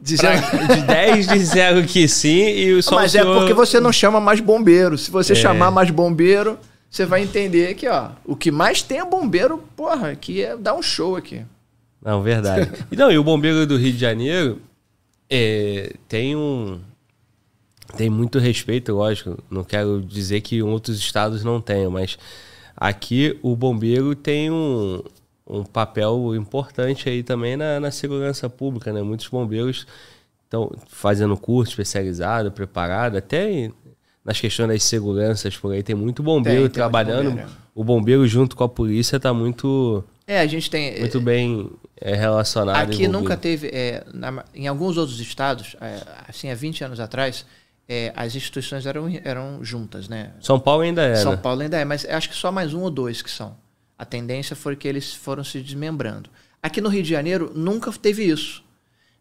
Dizendo... 0.00 0.40
pra- 0.48 0.64
de 0.74 0.82
10 0.82 1.26
disseram 1.28 1.82
que 1.84 2.08
sim 2.08 2.42
e 2.46 2.82
só 2.82 2.94
Mas 2.94 3.12
o 3.12 3.18
é 3.18 3.20
senhor- 3.20 3.38
porque 3.38 3.52
você 3.52 3.78
não 3.78 3.92
chama 3.92 4.18
mais 4.18 4.40
bombeiro. 4.40 4.96
Se 4.96 5.10
você 5.10 5.34
É. 5.34 5.36
chamar 5.36 5.70
mais 5.70 5.90
bombeiro, 5.90 6.58
você 6.90 7.04
vai 7.04 7.22
entender 7.22 7.74
que, 7.74 7.86
ó, 7.86 8.08
o 8.24 8.34
que 8.34 8.50
mais 8.50 8.80
tem 8.82 9.00
é 9.00 9.04
bombeiro, 9.04 9.58
porra, 9.76 10.16
que 10.16 10.42
é 10.42 10.56
dar 10.56 10.74
um 10.74 10.80
show 10.82 11.16
aqui. 11.16 11.44
Não, 12.02 12.22
verdade. 12.22 12.70
E 12.90 12.96
não, 12.96 13.10
e 13.10 13.18
o 13.18 13.24
bombeiro 13.24 13.66
do 13.66 13.76
Rio 13.76 13.92
de 13.92 13.98
Janeiro 13.98 14.60
é, 15.28 15.94
tem 16.08 16.34
um. 16.36 16.80
Tem 17.96 18.08
muito 18.08 18.38
respeito, 18.38 18.92
lógico. 18.94 19.42
Não 19.50 19.64
quero 19.64 20.00
dizer 20.00 20.40
que 20.42 20.62
outros 20.62 20.98
estados 20.98 21.42
não 21.44 21.60
tenham, 21.60 21.90
mas 21.90 22.16
aqui 22.76 23.36
o 23.42 23.56
bombeiro 23.56 24.14
tem 24.14 24.50
um, 24.50 25.02
um 25.46 25.64
papel 25.64 26.34
importante 26.36 27.08
aí 27.08 27.22
também 27.24 27.56
na, 27.56 27.80
na 27.80 27.90
segurança 27.90 28.48
pública, 28.48 28.92
né? 28.92 29.02
Muitos 29.02 29.26
bombeiros 29.26 29.86
estão 30.44 30.70
fazendo 30.88 31.36
curso 31.36 31.72
especializado, 31.72 32.52
preparado, 32.52 33.16
até 33.16 33.70
nas 34.24 34.40
questões 34.40 34.68
das 34.68 34.82
seguranças 34.84 35.56
por 35.56 35.72
aí. 35.72 35.82
Tem 35.82 35.96
muito 35.96 36.22
bombeiro 36.22 36.44
Tem, 36.44 36.54
tem 36.54 36.60
muito 36.62 36.74
trabalhando. 36.74 37.30
bombeiro, 37.30 37.48
é. 37.48 37.60
O 37.74 37.82
bombeiro 37.84 38.26
junto 38.26 38.54
com 38.56 38.62
a 38.64 38.68
polícia 38.68 39.16
está 39.16 39.34
muito, 39.34 40.04
É, 40.26 40.40
a 40.40 40.46
gente 40.46 40.70
tem. 40.70 41.00
muito 41.00 41.20
bem 41.20 41.68
é, 42.00 42.14
relacionado. 42.14 42.76
Aqui 42.76 43.02
envolvido. 43.04 43.12
nunca 43.12 43.36
teve. 43.36 43.68
é, 43.68 44.04
na- 44.12 44.44
em 44.54 44.66
alguns 44.66 44.96
outros 44.96 45.20
estados, 45.20 45.76
é, 45.80 46.00
assim, 46.28 46.50
há 46.50 46.54
20 46.54 46.82
anos 46.84 46.98
atrás, 47.00 47.44
é, 47.88 48.12
as 48.16 48.34
instituições 48.34 48.86
eram, 48.86 49.08
eram 49.24 49.64
juntas, 49.64 50.08
né? 50.08 50.30
São 50.40 50.58
Paulo 50.60 50.82
ainda 50.82 51.02
é, 51.02 51.16
São? 51.16 51.36
Paulo 51.36 51.60
ainda 51.60 51.76
é, 51.76 51.84
mas 51.84 52.04
acho 52.04 52.28
que 52.28 52.34
só 52.36 52.50
mais 52.52 52.72
um 52.72 52.80
ou 52.82 52.90
dois 52.90 53.20
que 53.22 53.30
são. 53.30 53.56
A 53.98 54.04
tendência 54.04 54.56
foi 54.56 54.76
que 54.76 54.88
eles 54.88 55.12
foram 55.12 55.44
se 55.44 55.60
desmembrando. 55.60 56.30
Aqui 56.62 56.80
no 56.80 56.88
Rio 56.88 57.02
de 57.02 57.10
Janeiro 57.10 57.52
nunca 57.54 57.92
teve 57.92 58.24
isso. 58.24 58.62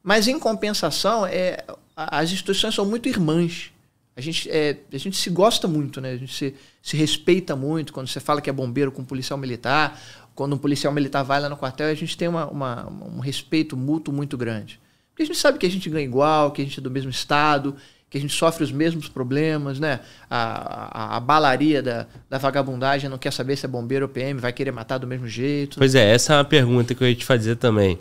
Mas 0.02 0.28
em 0.28 0.40
compensação, 0.40 1.26
é, 1.26 1.64
as 1.96 2.32
instituições 2.32 2.74
são 2.76 2.86
muito 2.86 3.10
irmãs. 3.10 3.72
A 4.16 4.22
gente, 4.22 4.50
é, 4.50 4.78
a 4.94 4.98
gente 4.98 5.18
se 5.18 5.30
gosta 5.30 5.68
muito, 5.68 6.00
né? 6.02 6.12
A 6.12 6.18
gente 6.18 6.34
se, 6.34 6.54
se 6.82 6.96
respeita 6.98 7.56
muito 7.56 7.92
quando 7.94 8.08
você 8.08 8.20
fala 8.20 8.42
que 8.42 8.50
é 8.50 8.54
bombeiro 8.54 8.92
com 8.92 9.04
policial 9.04 9.38
militar. 9.38 10.00
Quando 10.40 10.54
um 10.54 10.58
policial 10.58 10.94
militar 10.94 11.22
vai 11.22 11.38
lá 11.42 11.50
no 11.50 11.58
quartel, 11.58 11.88
a 11.88 11.94
gente 11.94 12.16
tem 12.16 12.26
uma, 12.26 12.46
uma, 12.46 12.88
um 12.90 13.20
respeito 13.20 13.76
mútuo 13.76 14.14
muito 14.14 14.38
grande. 14.38 14.80
Porque 15.10 15.24
a 15.24 15.26
gente 15.26 15.38
sabe 15.38 15.60
que 15.60 15.66
a 15.66 15.70
gente 15.70 15.90
ganha 15.90 16.06
igual, 16.06 16.52
que 16.52 16.62
a 16.62 16.64
gente 16.64 16.80
é 16.80 16.82
do 16.82 16.90
mesmo 16.90 17.10
estado, 17.10 17.76
que 18.10 18.18
a 18.18 18.22
gente 18.22 18.34
sofre 18.34 18.64
os 18.64 18.72
mesmos 18.72 19.10
problemas, 19.10 19.82
né? 19.82 20.00
A, 20.30 20.38
a, 20.38 21.18
a, 21.18 21.20
balaria 21.20 21.84
da, 21.84 22.08
da 22.30 22.38
vagabundagem 22.38 23.10
não 23.10 23.18
quer 23.18 23.34
saber 23.34 23.58
se 23.58 23.66
é 23.66 23.68
bombeiro 23.68 24.06
ou 24.06 24.10
PM, 24.10 24.40
vai 24.40 24.54
querer 24.54 24.72
matar 24.72 24.98
do 24.98 25.06
mesmo 25.06 25.28
jeito. 25.28 25.78
Pois 25.78 25.94
é, 25.94 26.10
essa 26.10 26.32
é 26.32 26.38
uma 26.38 26.46
pergunta 26.46 26.96
que 26.96 27.04
eu 27.04 27.10
ia 27.10 27.16
te 27.16 27.26
fazer 27.26 27.58
também. 27.58 27.98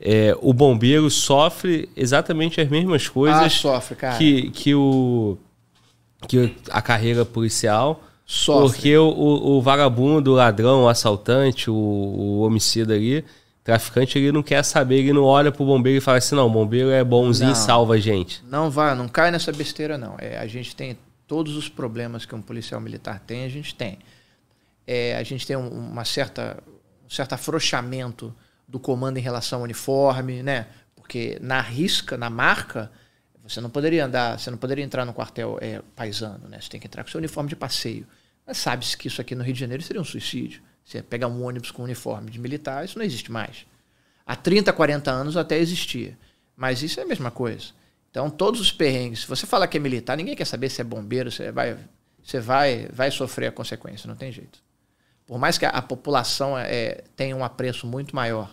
É, 0.00 0.32
o 0.40 0.52
bombeiro 0.52 1.10
sofre 1.10 1.88
exatamente 1.96 2.60
as 2.60 2.68
mesmas 2.68 3.08
coisas 3.08 3.42
ah, 3.42 3.50
sofre, 3.50 3.96
que, 4.16 4.50
que, 4.52 4.74
o, 4.76 5.36
que 6.28 6.54
a 6.70 6.80
carreira 6.80 7.24
policial. 7.24 8.04
Sofre. 8.32 8.70
Porque 8.70 8.96
o, 8.96 9.08
o, 9.08 9.56
o 9.56 9.60
vagabundo, 9.60 10.30
o 10.30 10.34
ladrão, 10.36 10.84
o 10.84 10.88
assaltante, 10.88 11.68
o, 11.68 11.74
o 11.74 12.40
homicida 12.42 12.94
ali, 12.94 13.24
traficante 13.64 14.16
ele 14.16 14.30
não 14.30 14.40
quer 14.40 14.62
saber, 14.62 15.00
ele 15.00 15.12
não 15.12 15.24
olha 15.24 15.50
pro 15.50 15.64
bombeiro 15.64 15.98
e 15.98 16.00
fala 16.00 16.18
assim, 16.18 16.36
não, 16.36 16.46
o 16.46 16.50
bombeiro 16.50 16.90
é 16.90 17.02
bonzinho 17.02 17.50
e 17.50 17.56
salva 17.56 17.94
a 17.94 17.98
gente. 17.98 18.40
Não 18.46 18.70
vai, 18.70 18.94
não 18.94 19.08
cai 19.08 19.32
nessa 19.32 19.50
besteira 19.50 19.98
não. 19.98 20.14
É, 20.16 20.38
a 20.38 20.46
gente 20.46 20.76
tem 20.76 20.96
todos 21.26 21.56
os 21.56 21.68
problemas 21.68 22.24
que 22.24 22.32
um 22.32 22.40
policial 22.40 22.80
militar 22.80 23.18
tem, 23.18 23.44
a 23.44 23.48
gente 23.48 23.74
tem. 23.74 23.98
É, 24.86 25.16
a 25.16 25.24
gente 25.24 25.44
tem 25.44 25.56
um, 25.56 25.66
uma 25.68 26.04
certa, 26.04 26.62
um 27.04 27.10
certo 27.10 27.32
afrouxamento 27.32 28.32
do 28.68 28.78
comando 28.78 29.16
em 29.16 29.20
relação 29.20 29.58
ao 29.58 29.64
uniforme, 29.64 30.40
né? 30.40 30.68
Porque 30.94 31.36
na 31.40 31.60
risca, 31.60 32.16
na 32.16 32.30
marca, 32.30 32.92
você 33.42 33.60
não 33.60 33.70
poderia 33.70 34.04
andar, 34.04 34.38
você 34.38 34.52
não 34.52 34.58
poderia 34.58 34.84
entrar 34.84 35.04
no 35.04 35.12
quartel 35.12 35.58
é, 35.60 35.82
paisano, 35.96 36.48
né? 36.48 36.60
Você 36.60 36.70
tem 36.70 36.78
que 36.78 36.86
entrar 36.86 37.02
com 37.02 37.10
seu 37.10 37.18
uniforme 37.18 37.48
de 37.48 37.56
passeio. 37.56 38.06
Mas 38.50 38.58
sabe-se 38.58 38.96
que 38.96 39.06
isso 39.06 39.20
aqui 39.20 39.36
no 39.36 39.44
Rio 39.44 39.54
de 39.54 39.60
Janeiro 39.60 39.80
seria 39.80 40.02
um 40.02 40.04
suicídio. 40.04 40.60
Você 40.84 41.00
pegar 41.00 41.28
um 41.28 41.44
ônibus 41.44 41.70
com 41.70 41.84
uniforme 41.84 42.32
de 42.32 42.38
militar, 42.40 42.84
isso 42.84 42.98
não 42.98 43.04
existe 43.04 43.30
mais. 43.30 43.64
Há 44.26 44.34
30, 44.34 44.72
40 44.72 45.08
anos 45.08 45.36
até 45.36 45.56
existia. 45.56 46.18
Mas 46.56 46.82
isso 46.82 46.98
é 46.98 47.04
a 47.04 47.06
mesma 47.06 47.30
coisa. 47.30 47.66
Então, 48.10 48.28
todos 48.28 48.60
os 48.60 48.72
perrengues, 48.72 49.20
se 49.20 49.28
você 49.28 49.46
falar 49.46 49.68
que 49.68 49.76
é 49.76 49.80
militar, 49.80 50.16
ninguém 50.16 50.34
quer 50.34 50.46
saber 50.46 50.68
se 50.68 50.80
é 50.80 50.84
bombeiro, 50.84 51.30
você 51.30 51.52
vai, 51.52 51.78
você 52.24 52.40
vai, 52.40 52.88
vai 52.92 53.08
sofrer 53.12 53.46
a 53.46 53.52
consequência, 53.52 54.08
não 54.08 54.16
tem 54.16 54.32
jeito. 54.32 54.58
Por 55.28 55.38
mais 55.38 55.56
que 55.56 55.64
a, 55.64 55.68
a 55.68 55.80
população 55.80 56.58
é, 56.58 57.04
tenha 57.14 57.36
um 57.36 57.44
apreço 57.44 57.86
muito 57.86 58.16
maior 58.16 58.52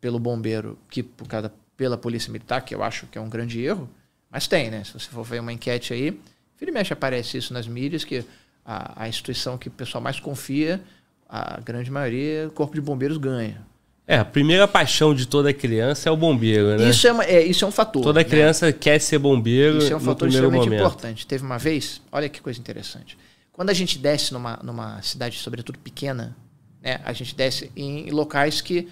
pelo 0.00 0.18
bombeiro 0.18 0.78
que 0.88 1.02
por 1.02 1.28
cada, 1.28 1.52
pela 1.76 1.98
polícia 1.98 2.32
militar, 2.32 2.62
que 2.62 2.74
eu 2.74 2.82
acho 2.82 3.06
que 3.08 3.18
é 3.18 3.20
um 3.20 3.28
grande 3.28 3.60
erro, 3.60 3.90
mas 4.30 4.48
tem, 4.48 4.70
né? 4.70 4.84
Se 4.84 4.94
você 4.94 5.10
for 5.10 5.22
ver 5.22 5.40
uma 5.40 5.52
enquete 5.52 5.92
aí, 5.92 6.18
vira 6.58 6.70
e 6.70 6.72
mexe 6.72 6.94
aparece 6.94 7.36
isso 7.36 7.52
nas 7.52 7.68
mídias, 7.68 8.02
que 8.02 8.24
a, 8.66 9.04
a 9.04 9.08
instituição 9.08 9.56
que 9.56 9.68
o 9.68 9.70
pessoal 9.70 10.02
mais 10.02 10.18
confia 10.18 10.82
a 11.28 11.60
grande 11.60 11.90
maioria, 11.90 12.48
o 12.48 12.50
Corpo 12.50 12.74
de 12.74 12.80
Bombeiros 12.80 13.18
ganha. 13.18 13.64
É, 14.06 14.18
a 14.18 14.24
primeira 14.24 14.68
paixão 14.68 15.12
de 15.12 15.26
toda 15.26 15.52
criança 15.52 16.08
é 16.08 16.12
o 16.12 16.16
bombeiro, 16.16 16.76
né? 16.78 16.88
Isso 16.88 17.08
é, 17.08 17.12
uma, 17.12 17.24
é 17.24 17.44
isso 17.44 17.64
é 17.64 17.68
um 17.68 17.72
fator. 17.72 18.02
Toda 18.02 18.20
né? 18.20 18.24
criança 18.24 18.72
quer 18.72 19.00
ser 19.00 19.18
bombeiro. 19.18 19.78
Isso 19.78 19.92
é 19.92 19.96
um 19.96 20.00
fator 20.00 20.28
extremamente 20.28 20.64
momento. 20.66 20.80
importante. 20.80 21.26
Teve 21.26 21.44
uma 21.44 21.58
vez, 21.58 22.00
olha 22.12 22.28
que 22.28 22.40
coisa 22.40 22.60
interessante. 22.60 23.18
Quando 23.52 23.70
a 23.70 23.74
gente 23.74 23.98
desce 23.98 24.32
numa, 24.32 24.60
numa 24.62 25.02
cidade, 25.02 25.38
sobretudo 25.38 25.78
pequena, 25.80 26.36
né, 26.80 27.00
a 27.04 27.12
gente 27.12 27.34
desce 27.34 27.72
em 27.74 28.08
locais 28.10 28.60
que, 28.60 28.88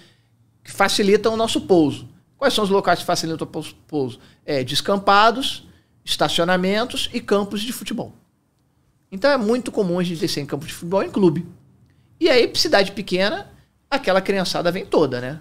que 0.61 0.71
facilitam 0.71 1.33
o 1.33 1.37
nosso 1.37 1.61
pouso. 1.61 2.09
Quais 2.37 2.53
são 2.53 2.65
os 2.65 2.69
locais 2.69 2.99
que 2.99 3.05
facilitam 3.05 3.47
o 3.47 3.63
pouso? 3.87 4.19
É, 4.45 4.65
descampados, 4.65 5.65
estacionamentos 6.03 7.09
e 7.13 7.21
campos 7.21 7.61
de 7.61 7.71
futebol. 7.71 8.13
Então 9.11 9.31
é 9.31 9.37
muito 9.37 9.71
comum 9.71 9.99
a 9.99 10.03
gente 10.03 10.19
descer 10.19 10.41
em 10.41 10.45
campo 10.45 10.65
de 10.65 10.73
futebol 10.73 11.03
em 11.03 11.09
clube. 11.09 11.45
E 12.19 12.29
aí, 12.29 12.51
cidade 12.55 12.91
pequena, 12.91 13.51
aquela 13.89 14.21
criançada 14.21 14.71
vem 14.71 14.85
toda, 14.85 15.21
né? 15.21 15.39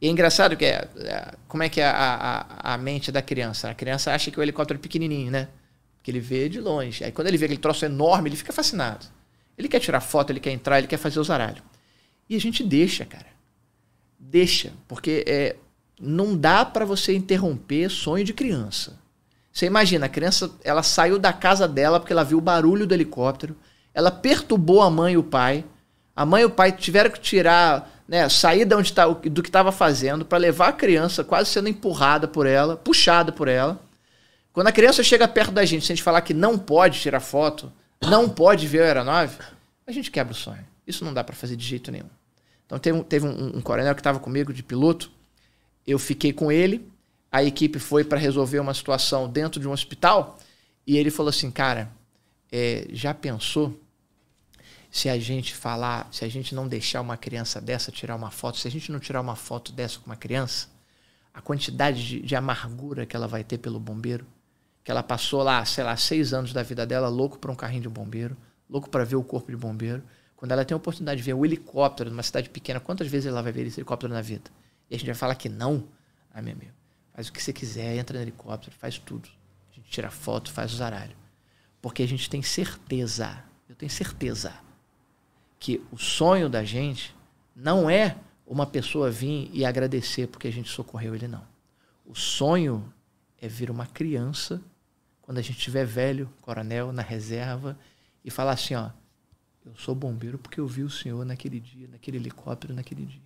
E 0.00 0.08
é 0.08 0.10
engraçado 0.10 0.56
que 0.56 0.64
é, 0.64 0.88
é 0.98 1.34
como 1.48 1.62
é 1.62 1.68
que 1.68 1.80
é 1.80 1.86
a, 1.86 2.46
a, 2.62 2.74
a, 2.74 2.78
mente 2.78 3.10
da 3.10 3.22
criança. 3.22 3.70
A 3.70 3.74
criança 3.74 4.12
acha 4.12 4.30
que 4.30 4.38
o 4.38 4.42
helicóptero 4.42 4.78
é 4.78 4.82
pequenininho, 4.82 5.30
né? 5.30 5.48
Que 6.02 6.10
ele 6.10 6.20
vê 6.20 6.48
de 6.48 6.60
longe. 6.60 7.02
Aí 7.02 7.12
quando 7.12 7.28
ele 7.28 7.38
vê 7.38 7.46
aquele 7.46 7.60
troço 7.60 7.84
enorme, 7.84 8.28
ele 8.28 8.36
fica 8.36 8.52
fascinado. 8.52 9.06
Ele 9.56 9.68
quer 9.68 9.80
tirar 9.80 10.00
foto, 10.00 10.30
ele 10.30 10.40
quer 10.40 10.50
entrar, 10.50 10.78
ele 10.78 10.86
quer 10.86 10.98
fazer 10.98 11.18
os 11.18 11.30
aralhos. 11.30 11.62
E 12.28 12.36
a 12.36 12.40
gente 12.40 12.62
deixa, 12.62 13.04
cara. 13.04 13.26
Deixa, 14.18 14.72
porque 14.86 15.24
é, 15.26 15.56
não 16.00 16.36
dá 16.36 16.64
para 16.64 16.84
você 16.84 17.14
interromper 17.14 17.88
sonho 17.90 18.24
de 18.24 18.34
criança. 18.34 18.98
Você 19.56 19.64
imagina, 19.64 20.04
a 20.04 20.08
criança, 20.10 20.50
ela 20.62 20.82
saiu 20.82 21.18
da 21.18 21.32
casa 21.32 21.66
dela 21.66 21.98
porque 21.98 22.12
ela 22.12 22.22
viu 22.22 22.36
o 22.36 22.42
barulho 22.42 22.86
do 22.86 22.92
helicóptero, 22.92 23.56
ela 23.94 24.10
perturbou 24.10 24.82
a 24.82 24.90
mãe 24.90 25.14
e 25.14 25.16
o 25.16 25.22
pai, 25.22 25.64
a 26.14 26.26
mãe 26.26 26.42
e 26.42 26.44
o 26.44 26.50
pai 26.50 26.72
tiveram 26.72 27.10
que 27.10 27.18
tirar, 27.18 27.90
né, 28.06 28.28
sair 28.28 28.66
de 28.66 28.74
onde 28.74 28.92
tá, 28.92 29.06
do 29.08 29.42
que 29.42 29.48
estava 29.48 29.72
fazendo 29.72 30.26
para 30.26 30.36
levar 30.36 30.68
a 30.68 30.72
criança 30.74 31.24
quase 31.24 31.48
sendo 31.48 31.70
empurrada 31.70 32.28
por 32.28 32.46
ela, 32.46 32.76
puxada 32.76 33.32
por 33.32 33.48
ela. 33.48 33.80
Quando 34.52 34.66
a 34.66 34.72
criança 34.72 35.02
chega 35.02 35.26
perto 35.26 35.52
da 35.52 35.64
gente, 35.64 35.86
se 35.86 35.92
a 35.92 35.94
gente 35.94 36.04
falar 36.04 36.20
que 36.20 36.34
não 36.34 36.58
pode 36.58 37.00
tirar 37.00 37.20
foto, 37.20 37.72
não 38.06 38.28
pode 38.28 38.66
ver 38.66 38.82
a 38.82 38.84
aeronave, 38.84 39.38
a 39.86 39.90
gente 39.90 40.10
quebra 40.10 40.34
o 40.34 40.36
sonho. 40.36 40.66
Isso 40.86 41.02
não 41.02 41.14
dá 41.14 41.24
para 41.24 41.34
fazer 41.34 41.56
de 41.56 41.64
jeito 41.64 41.90
nenhum. 41.90 42.10
Então 42.66 42.78
teve, 42.78 43.02
teve 43.04 43.26
um, 43.26 43.56
um 43.56 43.62
coronel 43.62 43.94
que 43.94 44.00
estava 44.02 44.18
comigo 44.18 44.52
de 44.52 44.62
piloto, 44.62 45.10
eu 45.86 45.98
fiquei 45.98 46.30
com 46.30 46.52
ele, 46.52 46.86
a 47.30 47.42
equipe 47.42 47.78
foi 47.78 48.04
para 48.04 48.18
resolver 48.18 48.58
uma 48.60 48.74
situação 48.74 49.28
dentro 49.28 49.60
de 49.60 49.68
um 49.68 49.72
hospital 49.72 50.38
e 50.86 50.96
ele 50.96 51.10
falou 51.10 51.30
assim, 51.30 51.50
cara, 51.50 51.90
é, 52.50 52.86
já 52.90 53.12
pensou 53.12 53.78
se 54.90 55.08
a 55.08 55.18
gente 55.18 55.54
falar, 55.54 56.08
se 56.10 56.24
a 56.24 56.28
gente 56.28 56.54
não 56.54 56.66
deixar 56.66 57.00
uma 57.00 57.16
criança 57.16 57.60
dessa 57.60 57.92
tirar 57.92 58.16
uma 58.16 58.30
foto, 58.30 58.58
se 58.58 58.68
a 58.68 58.70
gente 58.70 58.90
não 58.90 58.98
tirar 58.98 59.20
uma 59.20 59.36
foto 59.36 59.72
dessa 59.72 59.98
com 59.98 60.06
uma 60.06 60.16
criança, 60.16 60.68
a 61.34 61.40
quantidade 61.42 62.06
de, 62.06 62.20
de 62.22 62.34
amargura 62.34 63.04
que 63.04 63.14
ela 63.14 63.28
vai 63.28 63.44
ter 63.44 63.58
pelo 63.58 63.78
bombeiro, 63.78 64.26
que 64.82 64.90
ela 64.90 65.02
passou 65.02 65.42
lá, 65.42 65.64
sei 65.64 65.84
lá, 65.84 65.96
seis 65.96 66.32
anos 66.32 66.52
da 66.52 66.62
vida 66.62 66.86
dela 66.86 67.08
louco 67.08 67.38
para 67.38 67.50
um 67.50 67.54
carrinho 67.54 67.82
de 67.82 67.88
bombeiro, 67.88 68.36
louco 68.70 68.88
para 68.88 69.04
ver 69.04 69.16
o 69.16 69.22
corpo 69.22 69.50
de 69.50 69.56
bombeiro. 69.56 70.02
Quando 70.36 70.52
ela 70.52 70.64
tem 70.64 70.74
a 70.74 70.78
oportunidade 70.78 71.18
de 71.18 71.24
ver 71.24 71.34
o 71.34 71.44
helicóptero 71.44 72.08
numa 72.08 72.22
cidade 72.22 72.48
pequena, 72.48 72.78
quantas 72.78 73.08
vezes 73.08 73.26
ela 73.26 73.42
vai 73.42 73.52
ver 73.52 73.66
esse 73.66 73.80
helicóptero 73.80 74.12
na 74.12 74.22
vida? 74.22 74.50
E 74.88 74.94
a 74.94 74.98
gente 74.98 75.06
vai 75.06 75.14
falar 75.14 75.34
que 75.34 75.48
não? 75.48 75.88
Ah, 76.32 76.40
meu 76.40 76.54
amigo, 76.54 76.72
faz 77.16 77.28
o 77.28 77.32
que 77.32 77.42
você 77.42 77.50
quiser, 77.50 77.96
entra 77.96 78.18
no 78.18 78.22
helicóptero, 78.22 78.76
faz 78.76 78.98
tudo. 78.98 79.26
A 79.72 79.74
gente 79.74 79.88
tira 79.88 80.10
foto, 80.10 80.52
faz 80.52 80.70
os 80.70 80.76
zaralho. 80.76 81.16
Porque 81.80 82.02
a 82.02 82.06
gente 82.06 82.28
tem 82.28 82.42
certeza, 82.42 83.42
eu 83.66 83.74
tenho 83.74 83.90
certeza, 83.90 84.52
que 85.58 85.82
o 85.90 85.96
sonho 85.96 86.50
da 86.50 86.62
gente 86.62 87.16
não 87.54 87.88
é 87.88 88.18
uma 88.46 88.66
pessoa 88.66 89.10
vir 89.10 89.50
e 89.50 89.64
agradecer 89.64 90.26
porque 90.28 90.46
a 90.46 90.52
gente 90.52 90.68
socorreu 90.68 91.14
ele, 91.14 91.26
não. 91.26 91.42
O 92.04 92.14
sonho 92.14 92.92
é 93.40 93.48
vir 93.48 93.70
uma 93.70 93.86
criança, 93.86 94.60
quando 95.22 95.38
a 95.38 95.42
gente 95.42 95.56
estiver 95.56 95.86
velho, 95.86 96.30
coronel, 96.42 96.92
na 96.92 97.02
reserva, 97.02 97.78
e 98.22 98.30
falar 98.30 98.52
assim: 98.52 98.74
ó, 98.74 98.90
eu 99.64 99.74
sou 99.74 99.94
bombeiro 99.94 100.36
porque 100.36 100.60
eu 100.60 100.66
vi 100.66 100.82
o 100.82 100.90
senhor 100.90 101.24
naquele 101.24 101.60
dia, 101.60 101.88
naquele 101.88 102.18
helicóptero, 102.18 102.74
naquele 102.74 103.06
dia. 103.06 103.22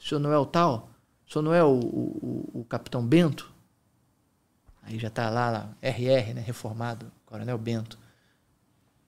O 0.00 0.02
senhor 0.02 0.18
não 0.18 0.32
é 0.32 0.38
o 0.38 0.46
tal? 0.46 0.93
O 1.26 1.32
senhor 1.32 1.42
não 1.42 1.54
é 1.54 1.64
o, 1.64 1.72
o, 1.72 2.60
o 2.60 2.64
capitão 2.64 3.04
Bento? 3.04 3.52
Aí 4.82 4.98
já 4.98 5.08
está 5.08 5.30
lá, 5.30 5.50
lá, 5.50 5.76
RR, 5.80 6.34
né, 6.34 6.42
reformado, 6.44 7.10
Coronel 7.24 7.56
Bento. 7.58 7.98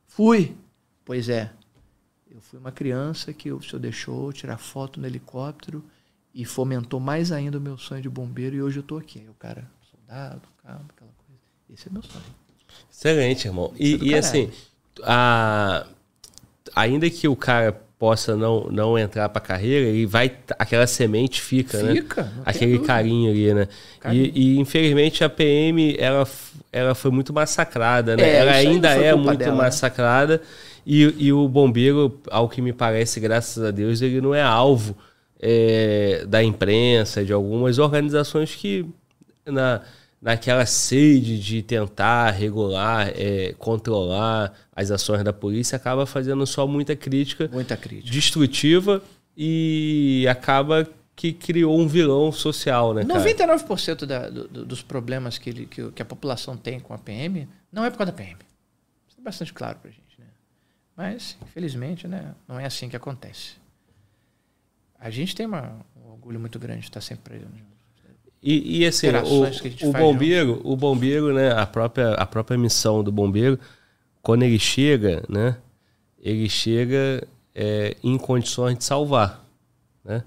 Fui. 0.07 0.57
Pois 1.05 1.29
é, 1.29 1.53
eu 2.31 2.41
fui 2.41 2.59
uma 2.59 2.73
criança 2.73 3.33
que 3.33 3.53
o 3.53 3.63
senhor 3.63 3.79
deixou 3.79 4.33
tirar 4.33 4.59
foto 4.59 5.01
no 5.01 5.07
helicóptero 5.07 5.85
e 6.35 6.45
fomentou 6.45 6.99
mais 6.99 7.31
ainda 7.33 7.59
o 7.59 7.61
meu 7.61 7.79
sonho 7.79 8.03
de 8.03 8.09
bombeiro 8.09 8.57
e 8.57 8.63
hoje 8.63 8.79
eu 8.79 8.83
estou 8.83 8.99
aqui. 8.99 9.21
Aí 9.21 9.29
o 9.29 9.35
cara, 9.35 9.71
soldado, 9.91 10.43
calma, 10.63 10.85
aquela 10.95 11.11
coisa. 11.27 11.41
Esse 11.71 11.89
é 11.89 11.93
meu 11.93 12.03
sonho. 12.03 12.25
Excelente, 12.91 13.47
irmão. 13.47 13.73
E, 13.79 13.95
é 13.95 13.99
e 13.99 14.15
assim, 14.15 14.51
a... 15.03 15.87
ainda 16.75 17.09
que 17.09 17.29
o 17.29 17.37
cara 17.37 17.86
possa 17.99 18.37
não, 18.37 18.69
não 18.71 18.99
entrar 18.99 19.29
para 19.29 19.43
a 19.43 19.47
carreira, 19.47 19.89
e 19.89 20.05
vai 20.05 20.31
aquela 20.59 20.87
semente 20.87 21.41
fica, 21.41 21.83
né? 21.83 21.95
fica 21.95 22.25
né? 22.25 22.33
Aquele 22.45 22.79
carinho 22.81 23.31
ali, 23.31 23.55
né? 23.55 23.69
Carinho. 24.01 24.33
E, 24.35 24.57
e, 24.57 24.59
infelizmente 24.59 25.25
a 25.25 25.31
PM 25.31 25.97
ela, 25.99 26.29
ela 26.71 26.95
foi 26.95 27.11
muito 27.11 27.33
massacrada, 27.33 28.17
né? 28.17 28.23
É, 28.23 28.37
ela 28.37 28.53
ainda 28.53 28.91
é 28.91 29.15
muito 29.15 29.39
dela, 29.39 29.57
né? 29.57 29.63
massacrada. 29.63 30.35
Né? 30.35 30.41
E, 30.87 31.15
e 31.19 31.33
o 31.33 31.49
bombeiro, 31.49 32.21
ao 32.31 32.49
que 32.49 32.63
me 32.63 32.73
parece, 32.73 33.19
graças 33.19 33.63
a 33.65 33.71
Deus, 33.71 34.03
ele 34.03 34.21
não 34.21 34.35
é 34.35 34.43
alvo 34.43 34.97
é, 35.41 36.25
da 36.29 36.43
imprensa, 36.45 37.25
de 37.25 37.33
algumas 37.33 37.79
organizações 37.79 38.55
que, 38.55 38.87
na, 39.45 39.81
naquela 40.21 40.67
sede 40.67 41.39
de 41.39 41.63
tentar 41.63 42.31
regular, 42.31 43.09
é, 43.15 43.55
controlar 43.59 44.53
as 44.75 44.91
ações 44.91 45.23
da 45.23 45.33
polícia, 45.33 45.77
acaba 45.77 46.07
fazendo 46.07 46.47
só 46.47 46.67
muita 46.67 46.97
crítica, 46.97 47.49
muita 47.53 47.77
crítica. 47.77 48.11
destrutiva 48.11 49.03
e 49.37 50.27
acaba 50.29 50.89
que 51.15 51.33
criou 51.33 51.79
um 51.79 51.89
vilão 51.89 52.31
social, 52.31 52.93
né, 52.93 53.05
cara? 53.05 53.21
99% 53.21 54.05
da, 54.05 54.29
do, 54.29 54.49
do, 54.49 54.65
dos 54.67 54.83
problemas 54.83 55.39
que, 55.39 55.49
ele, 55.49 55.67
que, 55.67 55.91
que, 55.93 56.03
a 56.03 56.05
população 56.05 56.57
tem 56.57 56.79
com 56.79 56.93
a 56.93 56.99
PM 56.99 57.49
não 57.73 57.85
é 57.85 57.91
por 57.91 57.99
causa 57.99 58.13
da 58.13 58.19
PM. 58.19 58.37
Isso 59.09 59.19
é 59.19 59.23
bastante 59.23 59.53
claro 59.53 59.79
pra 59.79 59.91
gente, 59.91 60.19
né? 60.19 60.27
Mas, 60.95 61.39
infelizmente, 61.43 62.07
né, 62.07 62.35
não 62.47 62.61
é 62.61 62.67
assim 62.67 62.89
que 62.89 62.97
acontece. 62.97 63.55
A 64.99 65.09
gente 65.09 65.35
tem 65.35 65.47
uma, 65.47 65.81
um 65.97 66.11
orgulho 66.11 66.39
muito 66.39 66.59
grande 66.59 66.81
de 66.81 66.87
estar 66.87 67.01
sempre 67.01 67.39
presente. 67.39 67.65
E, 68.49 68.79
e 68.79 68.87
assim, 68.87 69.09
o, 69.09 69.89
o 69.89 69.93
bombeiro, 69.93 70.55
junto. 70.55 70.73
o 70.73 70.77
bombeiro, 70.77 71.35
né, 71.35 71.51
a 71.51 71.67
própria, 71.67 72.13
a 72.13 72.25
própria 72.25 72.57
missão 72.57 73.03
do 73.03 73.11
bombeiro, 73.11 73.59
quando 74.23 74.45
ele 74.45 74.57
chega, 74.57 75.25
né, 75.29 75.57
ele 76.23 76.49
chega 76.49 77.27
é, 77.53 77.97
em 78.05 78.17
condições 78.17 78.79
de 78.79 78.85
salvar, 78.85 79.45
né? 80.05 80.23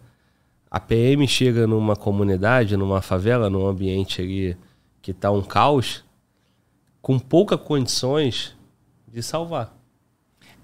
A 0.70 0.82
PM 0.82 1.26
chega 1.30 1.66
numa 1.66 1.96
comunidade, 1.96 2.76
numa 2.76 3.02
favela, 3.02 3.50
num 3.50 3.66
ambiente 3.66 4.22
ali 4.22 4.58
que 5.02 5.12
está 5.12 5.32
um 5.32 5.42
caos, 5.42 6.04
com 7.02 7.18
poucas 7.18 7.60
condições 7.62 8.54
de 9.08 9.24
salvar. 9.24 9.74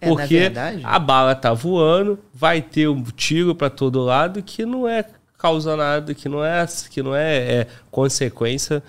É, 0.02 0.10
Porque 0.10 0.40
verdade... 0.40 0.82
a 0.84 1.00
bala 1.00 1.34
tá 1.34 1.54
voando, 1.54 2.20
vai 2.34 2.62
ter 2.62 2.90
um 2.90 3.02
tiro 3.02 3.56
para 3.56 3.70
todo 3.70 4.04
lado 4.04 4.44
que 4.44 4.66
não 4.66 4.88
é 4.88 5.06
causa 5.38 5.76
nada, 5.76 6.14
que 6.14 6.28
não 6.28 6.44
é, 6.44 6.66
que 6.90 7.02
não 7.04 7.16
é, 7.16 7.38
é 7.38 7.68
consequência, 7.92 8.84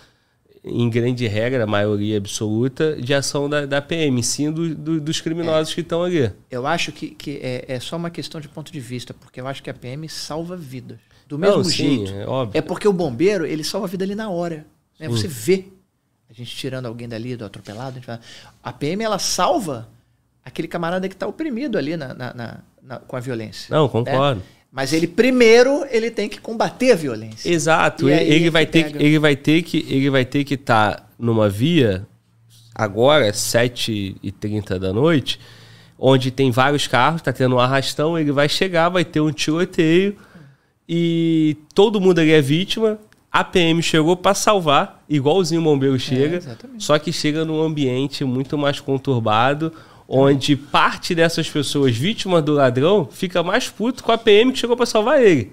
em 0.65 0.91
grande 0.91 1.29
regra, 1.29 1.63
a 1.63 1.67
maioria 1.67 2.19
absoluta, 2.19 2.97
de 2.97 3.15
ação 3.15 3.49
da, 3.49 3.65
da 3.65 3.81
PM, 3.81 4.21
sim 4.23 4.51
do, 4.51 4.75
do, 4.75 5.01
dos 5.01 5.21
criminosos 5.21 5.73
é. 5.73 5.75
que 5.77 5.81
estão 5.81 6.03
ali. 6.03 6.33
Eu 6.51 6.67
acho 6.67 6.91
que, 6.91 7.11
que 7.11 7.39
é, 7.41 7.65
é, 7.69 7.81
só 7.81 7.97
uma 7.97 8.11
questão 8.11 8.41
de 8.41 8.49
ponto 8.49 8.73
de 8.73 8.81
vista, 8.81 9.15
porque 9.15 9.41
eu 9.41 9.47
acho 9.47 9.63
que 9.63 9.71
a 9.71 9.75
PM 9.75 10.09
salva 10.09 10.57
vidas. 10.57 10.99
Do 11.29 11.39
mesmo 11.39 11.59
não, 11.59 11.65
jeito. 11.65 12.09
Sim, 12.09 12.19
é, 12.19 12.27
óbvio. 12.27 12.59
é 12.59 12.63
porque 12.63 12.87
o 12.87 12.93
bombeiro, 12.93 13.47
ele 13.47 13.63
salva 13.63 13.87
a 13.87 13.91
vida 13.91 14.05
ali 14.05 14.15
na 14.15 14.29
hora. 14.29 14.67
Né? 14.99 15.09
Você 15.09 15.29
vê 15.29 15.67
a 16.29 16.33
gente 16.33 16.55
tirando 16.57 16.87
alguém 16.87 17.09
dali 17.09 17.37
do 17.37 17.45
atropelado. 17.45 18.01
A, 18.09 18.19
a 18.63 18.73
PM, 18.73 19.05
ela 19.05 19.19
salva 19.19 19.89
aquele 20.45 20.69
camarada 20.69 21.09
que 21.09 21.15
está 21.15 21.27
oprimido 21.27 21.79
ali 21.79 21.97
na, 21.97 22.15
na, 22.15 22.35
na, 22.35 22.59
na, 22.83 22.99
com 22.99 23.17
a 23.17 23.21
violência. 23.21 23.75
Não, 23.75 23.89
concordo. 23.89 24.41
Né? 24.41 24.47
Mas 24.77 24.93
ele 24.93 25.07
primeiro 25.07 25.87
ele 25.91 26.11
tem 26.11 26.29
que 26.29 26.39
combater 26.39 26.93
a 26.93 26.95
violência. 26.95 27.51
Exato. 27.51 28.11
Ele, 28.11 28.35
ele, 28.35 28.51
vai 28.51 28.67
ter, 28.67 28.93
que, 28.93 29.03
ele 29.03 29.19
vai 29.19 29.35
ter 29.35 29.63
que 29.63 29.87
ele 29.89 30.11
vai 30.11 30.23
ter 30.23 30.45
que 30.45 30.53
estar 30.53 30.97
tá 30.97 31.07
numa 31.19 31.49
via 31.49 32.07
agora 32.75 33.33
7h30 33.33 34.79
da 34.79 34.93
noite, 34.93 35.41
onde 35.99 36.31
tem 36.31 36.51
vários 36.51 36.87
carros, 36.87 37.23
está 37.23 37.33
tendo 37.33 37.55
um 37.57 37.59
arrastão, 37.59 38.19
ele 38.19 38.31
vai 38.31 38.51
chegar, 38.51 38.91
vai 38.91 39.03
ter 39.03 39.19
um 39.19 39.33
tiroteio 39.33 40.15
e 40.87 41.57
todo 41.75 41.99
mundo 41.99 42.19
ali 42.19 42.33
é 42.33 42.43
vítima. 42.43 42.99
A 43.33 43.43
PM 43.43 43.83
chegou 43.83 44.15
para 44.15 44.35
salvar, 44.35 45.03
igualzinho 45.09 45.63
o 45.63 45.65
bombeiro 45.65 45.99
chega, 45.99 46.37
é, 46.37 46.57
só 46.79 46.99
que 46.99 47.11
chega 47.15 47.47
num 47.47 47.63
ambiente 47.63 48.25
muito 48.25 48.59
mais 48.59 48.79
conturbado, 48.79 49.73
onde 50.09 50.57
parte 50.57 51.15
dessas 51.15 51.49
pessoas 51.49 51.97
vítimas 51.97 52.43
do 52.43 52.53
ladrão 52.53 53.09
fica 53.11 53.43
mais 53.43 53.69
puto 53.69 54.05
com 54.05 54.13
a 54.13 54.19
PM 54.19 54.53
que 54.53 54.59
chegou 54.59 54.77
para 54.77 54.87
salvar 54.87 55.23
ele. 55.23 55.53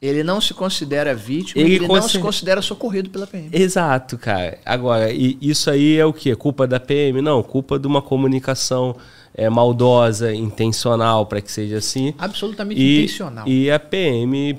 Ele 0.00 0.24
não 0.24 0.40
se 0.40 0.52
considera 0.52 1.14
vítima, 1.14 1.62
ele, 1.62 1.76
ele 1.76 1.86
considera... 1.86 2.00
não 2.00 2.08
se 2.08 2.18
considera 2.18 2.62
socorrido 2.62 3.08
pela 3.08 3.24
PM. 3.24 3.50
Exato, 3.52 4.18
cara. 4.18 4.58
Agora, 4.64 5.12
isso 5.12 5.70
aí 5.70 5.96
é 5.96 6.04
o 6.04 6.12
quê? 6.12 6.34
Culpa 6.34 6.66
da 6.66 6.80
PM? 6.80 7.22
Não, 7.22 7.40
culpa 7.40 7.78
de 7.78 7.86
uma 7.86 8.02
comunicação 8.02 8.96
é, 9.32 9.48
maldosa, 9.48 10.34
intencional, 10.34 11.26
para 11.26 11.40
que 11.40 11.52
seja 11.52 11.76
assim. 11.76 12.14
Absolutamente 12.18 12.80
e, 12.80 13.04
intencional. 13.04 13.46
E 13.46 13.70
a 13.70 13.78
PM 13.78 14.58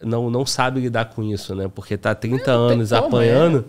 não, 0.00 0.30
não 0.30 0.46
sabe 0.46 0.80
lidar 0.80 1.06
com 1.06 1.22
isso, 1.22 1.52
né? 1.52 1.68
Porque 1.68 1.98
há 2.00 2.14
30 2.14 2.52
anos 2.52 2.90
como, 2.90 3.06
apanhando 3.06 3.64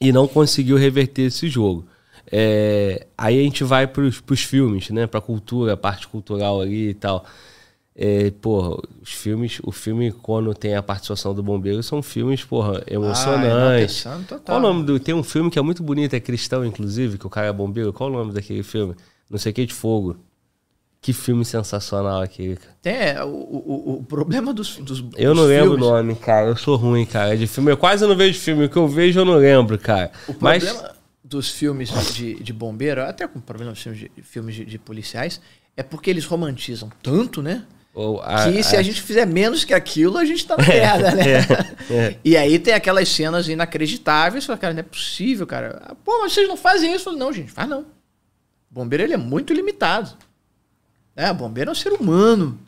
é. 0.00 0.08
e 0.08 0.12
não 0.12 0.26
conseguiu 0.26 0.76
reverter 0.76 1.26
esse 1.26 1.48
jogo. 1.48 1.86
É, 2.30 3.06
aí 3.16 3.40
a 3.40 3.42
gente 3.42 3.64
vai 3.64 3.86
para 3.86 4.02
os 4.02 4.42
filmes, 4.42 4.90
né? 4.90 5.06
Para 5.06 5.18
a 5.18 5.22
cultura, 5.22 5.72
a 5.72 5.76
parte 5.76 6.06
cultural 6.08 6.60
ali 6.60 6.90
e 6.90 6.94
tal. 6.94 7.24
É, 8.00 8.30
porra, 8.30 8.80
os 9.02 9.12
filmes, 9.12 9.58
o 9.64 9.72
filme 9.72 10.12
quando 10.12 10.54
tem 10.54 10.76
a 10.76 10.82
participação 10.82 11.34
do 11.34 11.42
bombeiro 11.42 11.82
são 11.82 12.00
filmes, 12.00 12.44
porra, 12.44 12.80
emocionantes. 12.86 14.06
Ah, 14.06 14.20
Qual 14.44 14.58
o 14.58 14.62
nome 14.62 14.84
do 14.84 15.00
tem 15.00 15.12
um 15.12 15.24
filme 15.24 15.50
que 15.50 15.58
é 15.58 15.62
muito 15.62 15.82
bonito, 15.82 16.14
é 16.14 16.20
cristão 16.20 16.64
inclusive, 16.64 17.18
que 17.18 17.26
o 17.26 17.30
cara 17.30 17.48
é 17.48 17.52
bombeiro. 17.52 17.92
Qual 17.92 18.08
o 18.08 18.12
nome 18.12 18.32
daquele 18.32 18.62
filme? 18.62 18.94
Não 19.28 19.36
sei 19.36 19.50
o 19.50 19.54
que 19.54 19.66
de 19.66 19.74
fogo. 19.74 20.16
Que 21.00 21.12
filme 21.12 21.44
sensacional 21.44 22.22
aquele, 22.22 22.56
cara. 22.56 22.76
É, 22.84 23.24
o, 23.24 23.28
o, 23.28 23.98
o 23.98 24.04
problema 24.04 24.52
dos, 24.52 24.76
dos 24.78 25.04
Eu 25.16 25.34
não 25.34 25.44
lembro 25.44 25.74
o 25.74 25.76
nome, 25.76 26.14
cara. 26.14 26.48
Eu 26.48 26.56
sou 26.56 26.76
ruim, 26.76 27.04
cara. 27.04 27.36
De 27.36 27.46
filme, 27.46 27.70
eu 27.70 27.76
quase 27.76 28.06
não 28.06 28.16
vejo 28.16 28.38
filme. 28.38 28.64
O 28.64 28.68
que 28.68 28.76
eu 28.76 28.86
vejo 28.86 29.20
eu 29.20 29.24
não 29.24 29.36
lembro, 29.36 29.78
cara. 29.78 30.10
O 30.28 30.34
Mas... 30.40 30.64
dos 31.28 31.50
filmes 31.50 31.90
de, 32.14 32.34
de 32.36 32.52
bombeiro, 32.52 33.02
até 33.02 33.28
com 33.28 33.38
problema 33.38 33.72
dos 33.72 33.82
filmes 33.82 34.00
de, 34.00 34.10
filmes 34.22 34.54
de, 34.54 34.64
de 34.64 34.78
policiais, 34.78 35.40
é 35.76 35.82
porque 35.82 36.08
eles 36.08 36.24
romantizam 36.24 36.90
tanto, 37.02 37.42
né? 37.42 37.64
Ou 37.94 38.20
a, 38.22 38.44
que 38.44 38.62
se 38.62 38.76
a... 38.76 38.80
a... 38.80 38.82
gente 38.82 39.02
fizer 39.02 39.26
menos 39.26 39.64
que 39.64 39.74
aquilo, 39.74 40.16
a 40.16 40.24
gente 40.24 40.46
tá 40.46 40.56
na 40.56 40.64
merda, 40.66 41.14
né? 41.14 41.24
É, 41.90 41.94
é. 41.94 42.18
E 42.24 42.36
aí 42.36 42.58
tem 42.58 42.72
aquelas 42.72 43.08
cenas 43.08 43.48
inacreditáveis, 43.48 44.46
fala, 44.46 44.58
cara, 44.58 44.72
não 44.72 44.80
é 44.80 44.84
possível, 44.84 45.46
cara. 45.46 45.94
Pô, 46.02 46.18
mas 46.22 46.32
vocês 46.32 46.48
não 46.48 46.56
fazem 46.56 46.94
isso? 46.94 47.12
Não, 47.12 47.32
gente, 47.32 47.50
faz 47.50 47.68
não. 47.68 47.80
O 47.80 48.74
bombeiro 48.74 49.02
ele 49.02 49.14
é 49.14 49.18
muito 49.18 49.52
limitado. 49.52 50.16
Né? 51.14 51.30
O 51.30 51.34
bombeiro 51.34 51.70
é 51.70 51.72
um 51.72 51.76
ser 51.76 51.92
humano. 51.92 52.58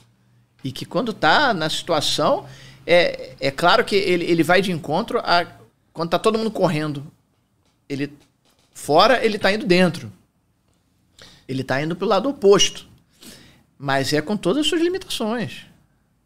E 0.62 0.70
que 0.70 0.84
quando 0.84 1.12
tá 1.12 1.54
na 1.54 1.70
situação, 1.70 2.46
é, 2.86 3.34
é 3.40 3.50
claro 3.50 3.84
que 3.84 3.96
ele, 3.96 4.24
ele 4.24 4.42
vai 4.42 4.60
de 4.60 4.70
encontro 4.70 5.18
a. 5.20 5.46
Quando 5.92 6.10
tá 6.10 6.18
todo 6.18 6.38
mundo 6.38 6.50
correndo, 6.50 7.06
ele 7.88 8.12
Fora, 8.80 9.22
ele 9.22 9.36
está 9.36 9.52
indo 9.52 9.66
dentro. 9.66 10.10
Ele 11.46 11.60
está 11.60 11.82
indo 11.82 11.94
para 11.94 12.06
o 12.06 12.08
lado 12.08 12.30
oposto. 12.30 12.86
Mas 13.78 14.10
é 14.14 14.22
com 14.22 14.38
todas 14.38 14.62
as 14.62 14.66
suas 14.66 14.80
limitações. 14.80 15.66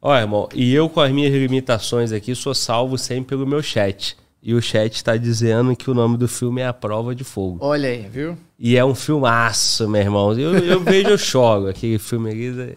Olha, 0.00 0.20
irmão, 0.20 0.48
e 0.54 0.72
eu 0.72 0.88
com 0.88 1.00
as 1.00 1.10
minhas 1.10 1.34
limitações 1.34 2.12
aqui 2.12 2.32
sou 2.32 2.54
salvo 2.54 2.96
sempre 2.96 3.30
pelo 3.30 3.44
meu 3.44 3.60
chat. 3.60 4.16
E 4.40 4.54
o 4.54 4.62
chat 4.62 4.94
está 4.94 5.16
dizendo 5.16 5.74
que 5.74 5.90
o 5.90 5.94
nome 5.94 6.16
do 6.16 6.28
filme 6.28 6.60
é 6.60 6.66
A 6.68 6.72
Prova 6.72 7.12
de 7.12 7.24
Fogo. 7.24 7.58
Olha 7.60 7.88
aí, 7.88 8.06
viu? 8.08 8.38
E 8.56 8.76
é 8.76 8.84
um 8.84 8.94
filmaço, 8.94 9.88
meu 9.88 10.00
irmão. 10.00 10.32
Eu, 10.38 10.56
eu 10.56 10.80
vejo, 10.80 11.08
eu 11.08 11.18
choro. 11.18 11.66
Aquele 11.66 11.98
filme 11.98 12.30
ali 12.30 12.76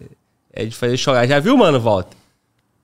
é 0.52 0.64
de 0.64 0.74
fazer 0.74 0.96
chorar. 0.96 1.24
Já 1.24 1.38
viu, 1.38 1.56
mano, 1.56 1.78
Walter? 1.78 2.17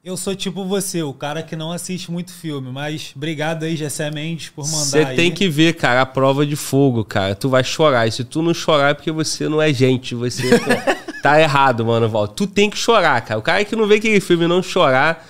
Eu 0.05 0.19
sou 0.19 0.37
tipo 0.37 0.67
você, 0.67 1.03
o 1.03 1.15
cara 1.15 1.43
que 1.43 1.57
não 1.57 1.73
assiste 1.73 2.13
muito 2.13 2.31
filme, 2.31 2.71
mas 2.71 3.15
obrigado 3.17 3.63
aí, 3.63 3.75
Gessé 3.75 4.11
Mendes, 4.11 4.51
por 4.51 4.67
mandar 4.67 4.85
Você 4.85 5.07
tem 5.15 5.33
que 5.33 5.49
ver, 5.49 5.73
cara, 5.77 6.03
a 6.03 6.07
prova 6.07 6.45
de 6.45 6.57
fogo, 6.57 7.03
cara. 7.03 7.35
Tu 7.35 7.49
vai 7.49 7.65
chorar. 7.65 8.07
E 8.07 8.13
se 8.13 8.23
tu 8.23 8.43
não 8.43 8.53
chorar 8.53 8.91
é 8.91 8.95
porque 8.95 9.11
você 9.11 9.49
não 9.49 9.63
é 9.63 9.73
gente. 9.73 10.15
Você 10.15 10.43
tá 11.23 11.41
errado, 11.41 11.87
mano, 11.87 12.07
Val. 12.07 12.29
Tu 12.29 12.47
tem 12.47 12.69
que 12.69 12.77
chorar, 12.77 13.19
cara. 13.23 13.41
O 13.41 13.43
cara 13.43 13.65
que 13.65 13.75
não 13.75 13.87
vê 13.87 13.95
aquele 13.95 14.21
filme 14.21 14.45
e 14.45 14.49
não 14.49 14.63
chorar, 14.63 15.27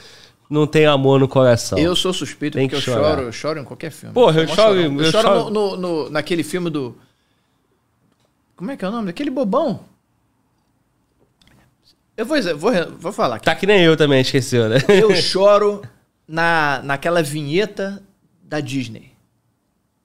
não 0.51 0.67
tem 0.67 0.87
amor 0.87 1.21
no 1.21 1.29
coração. 1.29 1.79
Eu 1.79 1.95
sou 1.95 2.13
suspeito 2.13 2.59
tem 2.59 2.69
porque 2.69 2.91
eu 2.91 2.95
choro, 2.95 3.23
eu 3.23 3.33
choro 3.33 3.61
em 3.61 3.65
qualquer 3.65 3.93
filme. 3.93 4.13
Porra, 4.13 4.41
eu, 4.41 4.49
eu 4.49 4.55
choro, 4.57 4.75
eu, 4.75 4.93
eu 4.93 5.13
choro, 5.13 5.29
choro 5.29 5.51
no, 5.51 5.77
no, 5.77 5.77
no, 5.77 6.11
naquele 6.11 6.43
filme 6.43 6.69
do... 6.69 6.99
Como 8.57 8.73
é 8.73 8.77
que 8.77 8.85
é 8.85 8.89
o 8.89 8.91
nome? 8.91 9.07
Daquele 9.07 9.31
bobão. 9.31 9.94
Eu 12.17 12.25
vou, 12.25 12.37
vou, 12.57 12.73
vou 12.99 13.13
falar 13.13 13.37
aqui. 13.37 13.45
Tá 13.45 13.55
que 13.55 13.67
nem 13.67 13.83
eu 13.83 13.97
também, 13.97 14.21
esqueceu, 14.21 14.69
né? 14.69 14.79
Eu 14.89 15.15
choro 15.17 15.83
na, 16.29 16.81
naquela 16.85 17.23
vinheta 17.23 18.03
da 18.43 18.61
Disney. 18.61 19.13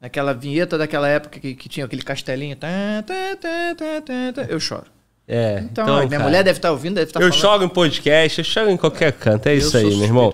Naquela 0.01 0.33
vinheta 0.33 0.77
daquela 0.77 1.07
época 1.07 1.39
que, 1.39 1.53
que 1.53 1.69
tinha 1.69 1.85
aquele 1.85 2.01
castelinho. 2.01 2.55
Tá, 2.55 3.03
tá, 3.05 4.33
tá, 4.33 4.41
eu 4.43 4.59
choro. 4.59 4.85
É, 5.27 5.59
então, 5.59 5.83
então 5.83 5.97
minha 5.97 6.09
cara, 6.09 6.23
mulher 6.23 6.43
deve 6.43 6.57
estar 6.57 6.69
tá 6.69 6.71
ouvindo, 6.71 6.95
deve 6.95 7.09
estar 7.09 7.19
tá 7.19 7.25
Eu 7.25 7.29
falando. 7.29 7.41
choro 7.41 7.63
em 7.63 7.69
podcast, 7.69 8.39
eu 8.39 8.45
choro 8.45 8.69
em 8.71 8.77
qualquer 8.77 9.11
canto. 9.11 9.45
É 9.45 9.53
eu 9.53 9.57
isso 9.57 9.77
aí, 9.77 9.95
meu 9.95 10.05
irmão. 10.05 10.33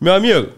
Meu 0.00 0.14
amigo, 0.14 0.54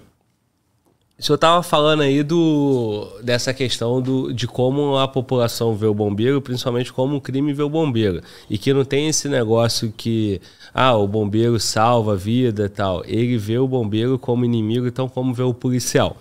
o 1.19 1.23
senhor 1.23 1.37
estava 1.37 1.63
falando 1.63 2.03
aí 2.03 2.23
do, 2.23 3.07
dessa 3.23 3.55
questão 3.55 4.01
do, 4.01 4.33
de 4.33 4.47
como 4.47 4.97
a 4.97 5.07
população 5.07 5.75
vê 5.75 5.87
o 5.87 5.95
bombeiro, 5.95 6.41
principalmente 6.41 6.93
como 6.93 7.17
o 7.17 7.21
crime 7.21 7.53
vê 7.53 7.63
o 7.63 7.69
bombeiro. 7.69 8.21
E 8.51 8.59
que 8.59 8.73
não 8.73 8.85
tem 8.85 9.09
esse 9.09 9.29
negócio 9.29 9.93
que, 9.97 10.41
ah, 10.75 10.97
o 10.97 11.07
bombeiro 11.07 11.61
salva 11.61 12.15
a 12.15 12.17
vida 12.17 12.65
e 12.65 12.69
tal. 12.69 13.05
Ele 13.07 13.37
vê 13.39 13.59
o 13.59 13.69
bombeiro 13.69 14.19
como 14.19 14.45
inimigo, 14.45 14.87
então 14.87 15.09
como 15.09 15.33
vê 15.33 15.43
o 15.43 15.55
policial. 15.55 16.17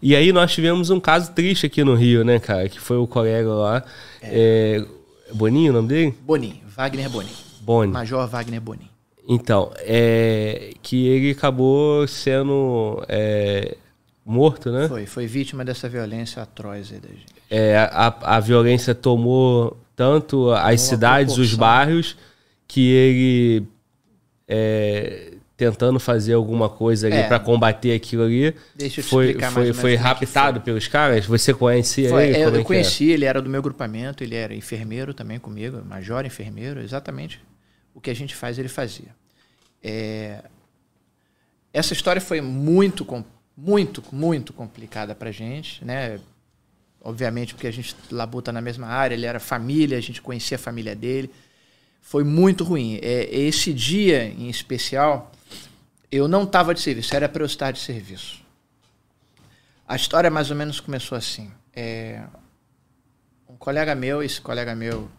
E 0.00 0.14
aí 0.14 0.32
nós 0.32 0.52
tivemos 0.52 0.90
um 0.90 1.00
caso 1.00 1.32
triste 1.32 1.66
aqui 1.66 1.82
no 1.82 1.94
Rio, 1.94 2.24
né, 2.24 2.38
cara? 2.38 2.68
Que 2.68 2.78
foi 2.78 2.96
o 2.96 3.06
colega 3.06 3.48
lá. 3.48 3.84
É. 4.22 4.84
É, 5.30 5.34
Boninho 5.34 5.72
o 5.72 5.74
nome 5.74 5.88
dele? 5.88 6.14
Boninho, 6.22 6.58
Wagner 6.68 7.10
Boninho. 7.10 7.34
Boninho. 7.60 7.92
Major 7.92 8.26
Wagner 8.28 8.60
Boninho. 8.60 8.88
Então, 9.28 9.70
é, 9.78 10.72
que 10.80 11.06
ele 11.06 11.32
acabou 11.32 12.06
sendo 12.06 13.04
é, 13.08 13.76
morto, 14.28 14.70
né? 14.70 14.86
Foi, 14.88 15.06
foi 15.06 15.26
vítima 15.26 15.64
dessa 15.64 15.88
violência 15.88 16.42
atroz 16.42 16.92
aí 16.92 17.00
da 17.00 17.08
gente. 17.08 17.26
É, 17.50 17.76
a, 17.78 18.14
a 18.36 18.40
violência 18.40 18.94
tomou 18.94 19.76
tanto 19.96 20.50
as 20.52 20.80
cidades, 20.82 21.38
os 21.38 21.54
bairros, 21.54 22.16
que 22.66 22.90
ele 22.90 23.66
é, 24.46 25.32
tentando 25.56 25.98
fazer 25.98 26.34
alguma 26.34 26.68
coisa 26.68 27.06
ali 27.08 27.16
É. 27.16 27.26
pra 27.26 27.38
combater 27.40 27.92
aquilo 27.92 28.22
ali. 28.24 28.54
Deixa 28.76 29.00
eu 29.00 29.04
te 29.04 29.10
foi 29.10 29.26
explicar 29.26 29.50
mais 29.50 29.68
foi, 29.70 29.74
foi 29.80 29.92
é 29.94 29.96
que 29.96 30.02
raptado 30.02 30.60
pelos 30.60 30.86
caras? 30.86 31.26
Você 31.26 31.52
conhecia 31.54 32.10
Foi, 32.10 32.24
ele? 32.28 32.34
Como 32.44 32.54
é 32.54 32.58
eu 32.58 32.60
é? 32.60 32.64
conheci, 32.64 33.10
ele 33.10 33.24
era 33.24 33.40
do 33.42 33.48
meu 33.50 33.62
grupamento, 33.62 34.22
ele 34.22 34.34
era 34.36 34.54
enfermeiro 34.54 35.12
também 35.14 35.38
comigo, 35.38 35.82
major 35.84 36.24
enfermeiro, 36.24 36.80
exatamente 36.80 37.40
o 37.94 38.00
que 38.00 38.10
a 38.10 38.14
gente 38.14 38.36
faz, 38.36 38.58
ele 38.58 38.68
fazia. 38.68 39.08
É, 39.82 40.44
essa 41.72 41.92
história 41.92 42.20
foi 42.20 42.40
muito, 42.40 43.04
com- 43.04 43.24
muito, 43.60 44.04
muito 44.12 44.52
complicada 44.52 45.16
pra 45.16 45.32
gente, 45.32 45.84
né? 45.84 46.20
Obviamente, 47.00 47.54
porque 47.54 47.66
a 47.66 47.72
gente 47.72 47.96
labuta 48.08 48.52
na 48.52 48.60
mesma 48.60 48.86
área, 48.86 49.16
ele 49.16 49.26
era 49.26 49.40
família, 49.40 49.98
a 49.98 50.00
gente 50.00 50.22
conhecia 50.22 50.54
a 50.54 50.60
família 50.60 50.94
dele. 50.94 51.28
Foi 52.00 52.22
muito 52.22 52.62
ruim. 52.62 53.00
É, 53.02 53.24
esse 53.36 53.72
dia 53.72 54.24
em 54.24 54.48
especial, 54.48 55.32
eu 56.10 56.28
não 56.28 56.44
estava 56.44 56.72
de 56.72 56.80
serviço, 56.80 57.16
era 57.16 57.28
para 57.28 57.42
eu 57.42 57.46
estar 57.46 57.72
de 57.72 57.80
serviço. 57.80 58.44
A 59.88 59.96
história 59.96 60.30
mais 60.30 60.52
ou 60.52 60.56
menos 60.56 60.78
começou 60.78 61.18
assim. 61.18 61.50
É, 61.74 62.22
um 63.48 63.56
colega 63.56 63.92
meu, 63.92 64.22
esse 64.22 64.40
colega 64.40 64.72
meu 64.76 65.10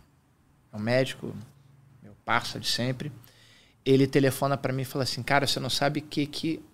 é 0.71 0.77
um 0.77 0.79
médico, 0.79 1.35
meu 2.01 2.13
parça 2.23 2.57
de 2.57 2.67
sempre, 2.67 3.11
ele 3.85 4.07
telefona 4.07 4.55
para 4.55 4.71
mim 4.71 4.83
e 4.83 4.85
fala 4.85 5.03
assim, 5.03 5.21
cara, 5.23 5.45
você 5.45 5.59
não 5.59 5.69
sabe 5.69 5.99
o 5.99 6.03
que 6.03 6.25
que 6.25 6.68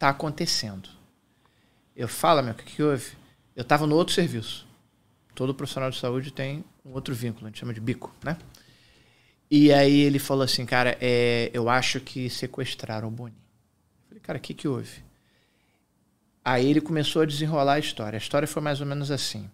tá 0.00 0.08
acontecendo. 0.08 0.88
Eu 1.94 2.08
falo, 2.08 2.42
meu, 2.42 2.54
o 2.54 2.56
que, 2.56 2.64
que 2.64 2.82
houve? 2.82 3.12
Eu 3.54 3.60
estava 3.60 3.86
no 3.86 3.94
outro 3.94 4.14
serviço. 4.14 4.66
Todo 5.34 5.54
profissional 5.54 5.90
de 5.90 5.98
saúde 5.98 6.32
tem 6.32 6.64
um 6.82 6.92
outro 6.92 7.14
vínculo, 7.14 7.46
a 7.46 7.50
gente 7.50 7.60
chama 7.60 7.74
de 7.74 7.80
bico, 7.82 8.10
né? 8.24 8.38
E 9.50 9.70
aí 9.70 10.00
ele 10.00 10.18
falou 10.18 10.42
assim, 10.42 10.64
cara, 10.64 10.96
é, 11.02 11.50
eu 11.52 11.68
acho 11.68 12.00
que 12.00 12.30
sequestraram 12.30 13.08
o 13.08 13.10
Boninho. 13.10 13.36
Eu 13.36 14.08
falei, 14.08 14.20
cara, 14.22 14.38
o 14.38 14.40
que, 14.40 14.54
que 14.54 14.66
houve? 14.66 15.04
Aí 16.42 16.70
ele 16.70 16.80
começou 16.80 17.20
a 17.20 17.26
desenrolar 17.26 17.74
a 17.74 17.78
história. 17.78 18.16
A 18.16 18.22
história 18.22 18.48
foi 18.48 18.62
mais 18.62 18.80
ou 18.80 18.86
menos 18.86 19.10
assim. 19.10 19.50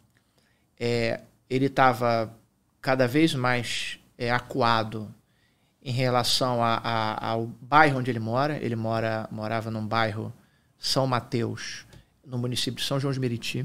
É, 0.79 1.23
ele 1.51 1.67
estava 1.67 2.33
cada 2.81 3.09
vez 3.09 3.35
mais 3.35 3.99
é, 4.17 4.31
acuado 4.31 5.13
em 5.87 5.93
relação 5.93 6.65
a- 6.65 6.81
a- 6.83 7.29
ao 7.29 7.47
bairro 7.47 8.01
onde 8.01 8.11
ele 8.11 8.19
mora. 8.19 8.59
Ele 8.59 8.75
mora, 8.75 9.29
morava 9.31 9.71
num 9.71 9.87
bairro 9.87 10.33
São 10.77 11.07
Mateus, 11.07 11.87
no 12.25 12.37
município 12.37 12.81
de 12.81 12.85
São 12.87 12.99
João 12.99 13.13
de 13.13 13.21
Meriti. 13.21 13.65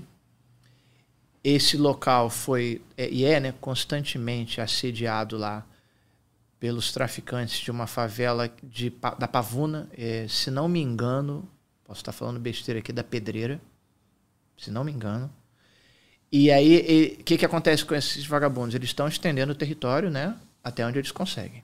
Esse 1.43 1.75
local 1.77 2.29
foi 2.29 2.79
é, 2.95 3.09
e 3.09 3.25
é 3.25 3.39
né, 3.39 3.51
constantemente 3.59 4.61
assediado 4.61 5.35
lá 5.35 5.65
pelos 6.59 6.91
traficantes 6.93 7.59
de 7.59 7.71
uma 7.71 7.87
favela 7.87 8.47
de, 8.61 8.93
da 9.17 9.27
Pavuna, 9.27 9.89
é, 9.97 10.27
se 10.29 10.51
não 10.51 10.67
me 10.69 10.79
engano, 10.79 11.49
posso 11.83 12.01
estar 12.01 12.11
falando 12.11 12.39
besteira 12.39 12.79
aqui, 12.79 12.93
da 12.93 13.03
Pedreira, 13.03 13.59
se 14.55 14.69
não 14.69 14.83
me 14.83 14.91
engano. 14.91 15.27
E 16.31 16.51
aí, 16.51 17.17
o 17.19 17.23
que, 17.23 17.35
que 17.39 17.45
acontece 17.45 17.83
com 17.83 17.95
esses 17.95 18.27
vagabundos? 18.27 18.75
Eles 18.75 18.89
estão 18.89 19.07
estendendo 19.07 19.53
o 19.53 19.55
território, 19.55 20.11
né, 20.11 20.37
até 20.63 20.85
onde 20.85 20.99
eles 20.99 21.11
conseguem. 21.11 21.63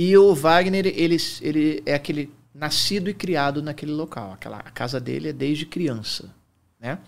E 0.00 0.16
o 0.16 0.32
Wagner, 0.32 0.86
ele, 0.86 1.16
ele 1.42 1.82
é 1.84 1.92
aquele 1.92 2.32
nascido 2.54 3.10
e 3.10 3.14
criado 3.14 3.60
naquele 3.60 3.90
local. 3.90 4.32
Aquela, 4.32 4.58
a 4.58 4.70
casa 4.70 5.00
dele 5.00 5.30
é 5.30 5.32
desde 5.32 5.66
criança, 5.66 6.32
né? 6.78 7.00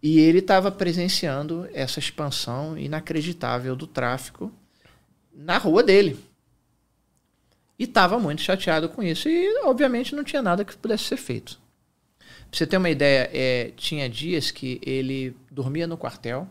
E 0.00 0.20
ele 0.20 0.38
estava 0.38 0.70
presenciando 0.70 1.68
essa 1.72 1.98
expansão 1.98 2.78
inacreditável 2.78 3.74
do 3.74 3.88
tráfico 3.88 4.52
na 5.34 5.58
rua 5.58 5.82
dele. 5.82 6.16
E 7.76 7.82
estava 7.82 8.20
muito 8.20 8.40
chateado 8.40 8.88
com 8.88 9.02
isso. 9.02 9.28
E, 9.28 9.60
obviamente, 9.64 10.14
não 10.14 10.22
tinha 10.22 10.42
nada 10.42 10.64
que 10.64 10.76
pudesse 10.76 11.02
ser 11.02 11.16
feito. 11.16 11.60
Pra 12.18 12.56
você 12.56 12.68
ter 12.68 12.76
uma 12.76 12.90
ideia, 12.90 13.28
é, 13.32 13.72
tinha 13.76 14.08
dias 14.08 14.52
que 14.52 14.80
ele 14.86 15.36
dormia 15.50 15.88
no 15.88 15.98
quartel 15.98 16.48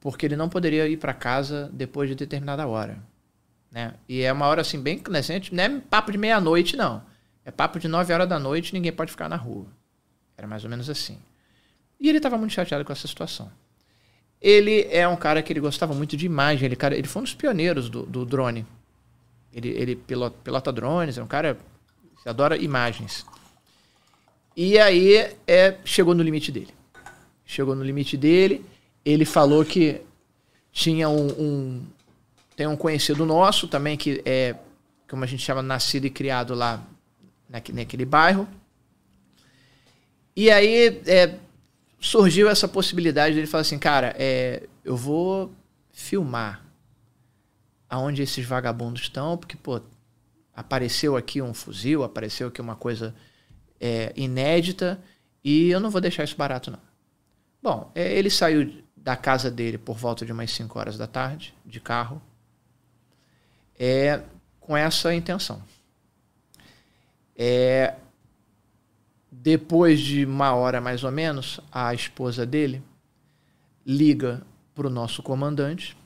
porque 0.00 0.26
ele 0.26 0.34
não 0.34 0.48
poderia 0.48 0.88
ir 0.88 0.96
para 0.96 1.14
casa 1.14 1.70
depois 1.72 2.08
de 2.08 2.16
determinada 2.16 2.66
hora. 2.66 3.00
Né? 3.70 3.94
E 4.08 4.22
é 4.22 4.32
uma 4.32 4.46
hora 4.46 4.62
assim 4.62 4.80
bem 4.80 4.98
crescente, 4.98 5.54
não 5.54 5.62
é 5.62 5.80
papo 5.80 6.10
de 6.10 6.18
meia-noite, 6.18 6.76
não. 6.76 7.02
É 7.44 7.50
papo 7.50 7.78
de 7.78 7.88
nove 7.88 8.12
horas 8.12 8.28
da 8.28 8.38
noite 8.38 8.72
ninguém 8.72 8.92
pode 8.92 9.10
ficar 9.10 9.28
na 9.28 9.36
rua. 9.36 9.66
Era 10.36 10.46
mais 10.46 10.64
ou 10.64 10.70
menos 10.70 10.88
assim. 10.88 11.18
E 12.00 12.08
ele 12.08 12.18
estava 12.18 12.38
muito 12.38 12.52
chateado 12.52 12.84
com 12.84 12.92
essa 12.92 13.08
situação. 13.08 13.50
Ele 14.40 14.86
é 14.90 15.06
um 15.08 15.16
cara 15.16 15.42
que 15.42 15.52
ele 15.52 15.60
gostava 15.60 15.92
muito 15.94 16.16
de 16.16 16.24
imagem. 16.26 16.66
Ele, 16.66 16.76
cara, 16.76 16.96
ele 16.96 17.08
foi 17.08 17.20
um 17.20 17.24
dos 17.24 17.34
pioneiros 17.34 17.90
do, 17.90 18.04
do 18.06 18.24
drone. 18.24 18.64
Ele, 19.52 19.68
ele 19.70 19.96
pilota, 19.96 20.36
pilota 20.44 20.72
drones, 20.72 21.18
é 21.18 21.22
um 21.22 21.26
cara 21.26 21.58
que 22.22 22.28
adora 22.28 22.56
imagens. 22.56 23.26
E 24.56 24.78
aí 24.78 25.34
é, 25.46 25.76
chegou 25.84 26.14
no 26.14 26.22
limite 26.22 26.52
dele. 26.52 26.72
Chegou 27.44 27.74
no 27.74 27.82
limite 27.82 28.16
dele. 28.16 28.64
Ele 29.04 29.24
falou 29.24 29.64
que 29.64 30.00
tinha 30.70 31.08
um, 31.08 31.26
um- 31.28 31.86
tem 32.58 32.66
um 32.66 32.76
conhecido 32.76 33.24
nosso 33.24 33.68
também 33.68 33.96
que 33.96 34.20
é 34.24 34.56
como 35.08 35.22
a 35.22 35.26
gente 35.28 35.44
chama 35.44 35.62
nascido 35.62 36.06
e 36.06 36.10
criado 36.10 36.56
lá 36.56 36.82
naque- 37.48 37.72
naquele 37.72 38.04
bairro. 38.04 38.48
E 40.34 40.50
aí 40.50 41.00
é, 41.06 41.38
surgiu 42.00 42.48
essa 42.48 42.66
possibilidade 42.66 43.36
dele 43.36 43.46
falar 43.46 43.60
assim, 43.60 43.78
cara, 43.78 44.12
é, 44.18 44.68
eu 44.84 44.96
vou 44.96 45.52
filmar 45.92 46.64
aonde 47.88 48.22
esses 48.22 48.44
vagabundos 48.44 49.02
estão, 49.02 49.38
porque, 49.38 49.56
pô, 49.56 49.80
apareceu 50.52 51.16
aqui 51.16 51.40
um 51.40 51.54
fuzil, 51.54 52.02
apareceu 52.02 52.48
aqui 52.48 52.60
uma 52.60 52.74
coisa 52.74 53.14
é, 53.80 54.12
inédita, 54.16 55.00
e 55.44 55.70
eu 55.70 55.78
não 55.78 55.90
vou 55.90 56.00
deixar 56.00 56.24
isso 56.24 56.36
barato, 56.36 56.72
não. 56.72 56.80
Bom, 57.62 57.92
é, 57.94 58.12
ele 58.18 58.28
saiu 58.30 58.82
da 58.96 59.14
casa 59.16 59.48
dele 59.48 59.78
por 59.78 59.96
volta 59.96 60.26
de 60.26 60.32
umas 60.32 60.50
5 60.50 60.76
horas 60.76 60.98
da 60.98 61.06
tarde, 61.06 61.54
de 61.64 61.78
carro, 61.78 62.20
é, 63.78 64.22
com 64.60 64.76
essa 64.76 65.14
intenção. 65.14 65.62
É, 67.36 67.94
depois 69.30 70.00
de 70.00 70.24
uma 70.24 70.54
hora 70.54 70.80
mais 70.80 71.04
ou 71.04 71.12
menos, 71.12 71.60
a 71.70 71.94
esposa 71.94 72.44
dele 72.44 72.82
liga 73.86 74.42
para 74.74 74.86
o 74.86 74.90
nosso 74.90 75.22
comandante 75.22 75.96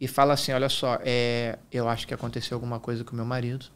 e 0.00 0.08
fala 0.08 0.32
assim: 0.32 0.52
Olha 0.52 0.68
só, 0.68 0.98
é, 1.02 1.58
eu 1.70 1.88
acho 1.88 2.06
que 2.06 2.14
aconteceu 2.14 2.56
alguma 2.56 2.80
coisa 2.80 3.04
com 3.04 3.14
meu 3.14 3.24
marido. 3.24 3.66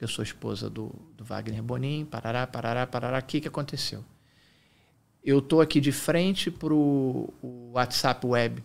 Eu 0.00 0.08
sou 0.08 0.24
esposa 0.24 0.68
do, 0.68 0.92
do 1.16 1.24
Wagner 1.24 1.62
Bonin, 1.62 2.04
parará, 2.04 2.46
parará, 2.46 2.86
parará. 2.86 3.18
O 3.18 3.22
que, 3.22 3.40
que 3.40 3.46
aconteceu? 3.46 4.04
Eu 5.22 5.40
tô 5.40 5.60
aqui 5.60 5.80
de 5.80 5.92
frente 5.92 6.50
pro 6.50 7.32
o 7.40 7.70
WhatsApp 7.74 8.26
web 8.26 8.64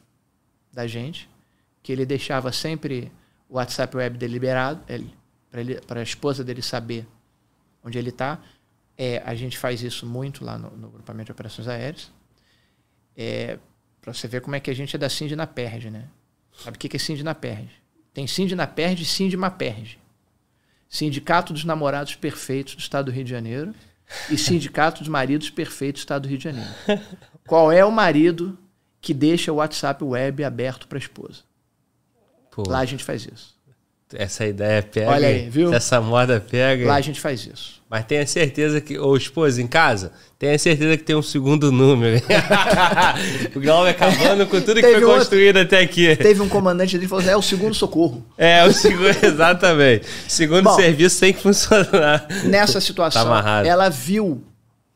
da 0.73 0.87
gente, 0.87 1.29
que 1.87 1.93
ele 1.93 2.05
deixava 2.05 2.51
sempre 2.51 3.09
o 3.47 3.55
WhatsApp 3.55 3.95
web 3.95 4.17
deliberado, 4.17 4.83
para 5.87 6.01
a 6.01 6.03
esposa 6.03 6.43
dele 6.43 6.61
saber 6.61 7.07
onde 7.81 7.97
ele 7.97 8.09
está. 8.09 8.41
É, 8.97 9.23
a 9.25 9.33
gente 9.33 9.57
faz 9.57 9.81
isso 9.81 10.05
muito 10.05 10.43
lá 10.43 10.57
no, 10.57 10.69
no 10.71 10.89
grupamento 10.89 11.27
de 11.27 11.31
operações 11.31 11.65
aéreas. 11.65 12.11
É, 13.15 13.57
para 14.01 14.13
você 14.13 14.27
ver 14.27 14.41
como 14.41 14.57
é 14.57 14.59
que 14.59 14.69
a 14.69 14.73
gente 14.73 14.97
é 14.97 14.99
da 14.99 15.07
Cindy 15.07 15.33
na 15.33 15.47
Perde, 15.47 15.89
né? 15.89 16.09
Sabe 16.61 16.75
o 16.75 16.79
que 16.79 16.89
que 16.89 16.97
é 16.97 16.99
Cindy 16.99 17.23
na 17.23 17.33
Perde? 17.33 17.81
Tem 18.13 18.27
Cindy 18.27 18.53
na 18.53 18.67
Perde 18.67 19.03
e 19.03 19.05
Cindy 19.05 19.37
na 19.37 19.49
Perde. 19.49 19.97
Sindicato 20.89 21.53
dos 21.53 21.63
Namorados 21.63 22.15
Perfeitos 22.15 22.75
do 22.75 22.81
Estado 22.81 23.05
do 23.05 23.11
Rio 23.11 23.23
de 23.23 23.31
Janeiro 23.31 23.73
e 24.29 24.37
Sindicato 24.37 24.99
dos 24.99 25.07
Maridos 25.07 25.49
Perfeitos 25.49 26.01
do 26.01 26.03
Estado 26.03 26.23
do 26.23 26.27
Rio 26.27 26.37
de 26.37 26.43
Janeiro. 26.43 26.69
Qual 27.47 27.71
é 27.71 27.85
o 27.85 27.91
marido 27.93 28.59
que 28.99 29.13
deixa 29.13 29.53
o 29.53 29.55
WhatsApp 29.55 30.03
web 30.03 30.43
aberto 30.43 30.85
para 30.85 30.97
a 30.97 30.99
esposa? 30.99 31.46
Pô, 32.63 32.63
Lá 32.67 32.79
a 32.79 32.85
gente 32.85 33.03
faz 33.03 33.21
isso. 33.31 33.53
essa 34.15 34.45
ideia 34.47 34.81
pega. 34.81 35.11
Olha 35.11 35.27
aí, 35.27 35.47
viu? 35.49 35.71
Essa 35.73 36.01
moda 36.01 36.39
pega. 36.39 36.87
Lá 36.87 36.95
a 36.95 37.01
gente 37.01 37.21
faz 37.21 37.45
isso. 37.45 37.77
Mas 37.89 38.03
tenha 38.05 38.25
certeza 38.25 38.81
que, 38.81 38.97
ô 38.97 39.15
esposa, 39.15 39.61
em 39.61 39.67
casa, 39.67 40.11
tenha 40.39 40.57
certeza 40.57 40.97
que 40.97 41.03
tem 41.03 41.15
um 41.15 41.21
segundo 41.21 41.71
número. 41.71 42.19
o 43.55 43.59
Glauber 43.61 43.91
acabando 43.91 44.45
com 44.47 44.59
tudo 44.59 44.81
que 44.81 44.91
foi 44.91 45.01
construído 45.01 45.57
até 45.57 45.79
aqui. 45.81 46.15
Teve 46.15 46.41
um 46.41 46.49
comandante 46.49 46.93
dele 46.93 47.05
que 47.05 47.09
falou 47.09 47.21
assim, 47.21 47.31
é 47.31 47.37
o 47.37 47.41
segundo 47.41 47.73
socorro. 47.75 48.25
É, 48.37 48.65
o 48.65 48.73
segundo, 48.73 49.07
exatamente. 49.23 50.05
Segundo 50.27 50.63
Bom. 50.63 50.75
serviço 50.75 51.19
tem 51.19 51.31
que 51.33 51.41
funcionar. 51.41 52.27
Nessa 52.45 52.81
situação, 52.81 53.21
Tá 53.23 53.27
amarrado. 53.29 53.67
ela 53.67 53.87
viu 53.89 54.43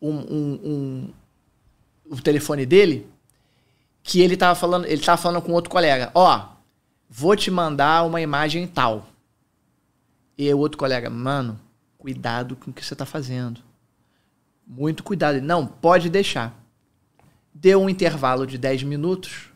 um, 0.02 0.10
um- 0.12 0.60
um- 0.64 1.10
o 2.10 2.22
telefone 2.22 2.66
dele 2.66 3.08
que 4.04 4.20
ele 4.20 4.34
estava 4.34 4.56
falando, 4.56 4.86
ele 4.86 5.02
tava 5.02 5.22
falando 5.22 5.42
com 5.44 5.52
outro 5.54 5.70
colega, 5.70 6.10
ó, 6.16 6.42
vou 7.14 7.36
te 7.36 7.52
mandar 7.52 8.06
uma 8.06 8.22
imagem 8.22 8.66
tal. 8.66 9.10
E 10.38 10.52
o 10.54 10.58
outro 10.58 10.78
colega, 10.78 11.10
mano, 11.10 11.60
cuidado 11.98 12.56
com 12.56 12.72
o 12.72 12.74
que 12.74 12.84
você 12.84 12.94
está 12.94 13.06
fazendo. 13.06 13.62
Muito 14.66 15.04
cuidado. 15.04 15.36
Ele, 15.36 15.46
Não, 15.46 15.68
pode 15.68 16.10
deixar. 16.10 16.58
Deu 17.54 17.82
um 17.82 17.90
intervalo 17.90 18.48
de 18.48 18.58
10 18.58 18.84
minutos. 18.84 19.50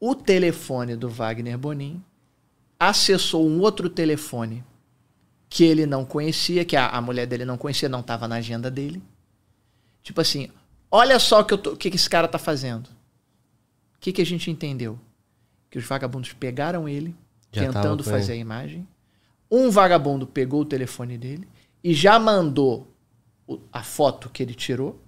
O 0.00 0.12
telefone 0.12 0.96
do 0.96 1.08
Wagner 1.08 1.56
Bonin 1.56 2.02
acessou 2.78 3.48
um 3.48 3.60
outro 3.60 3.88
telefone 3.88 4.64
que 5.48 5.64
ele 5.64 5.86
não 5.86 6.04
conhecia, 6.04 6.64
que 6.64 6.76
a, 6.76 6.88
a 6.88 7.00
mulher 7.00 7.26
dele 7.26 7.44
não 7.44 7.56
conhecia, 7.56 7.88
não 7.88 8.00
estava 8.00 8.26
na 8.26 8.36
agenda 8.36 8.70
dele. 8.70 9.00
Tipo 10.02 10.20
assim, 10.20 10.50
olha 10.90 11.18
só 11.20 11.40
o 11.40 11.44
que, 11.44 11.56
que, 11.56 11.90
que 11.90 11.96
esse 11.96 12.10
cara 12.10 12.26
tá 12.26 12.38
fazendo. 12.38 12.88
O 13.94 14.00
que, 14.00 14.12
que 14.12 14.22
a 14.22 14.26
gente 14.26 14.50
entendeu? 14.50 14.98
Que 15.70 15.78
os 15.78 15.84
vagabundos 15.84 16.32
pegaram 16.32 16.88
ele, 16.88 17.14
Já 17.52 17.62
tentando 17.66 18.02
fazer 18.02 18.32
ele. 18.32 18.38
a 18.38 18.42
imagem. 18.42 18.88
Um 19.50 19.70
vagabundo 19.70 20.26
pegou 20.26 20.62
o 20.62 20.64
telefone 20.64 21.16
dele 21.16 21.48
e 21.82 21.94
já 21.94 22.18
mandou 22.18 22.86
a 23.72 23.82
foto 23.82 24.28
que 24.28 24.42
ele 24.42 24.54
tirou 24.54 25.00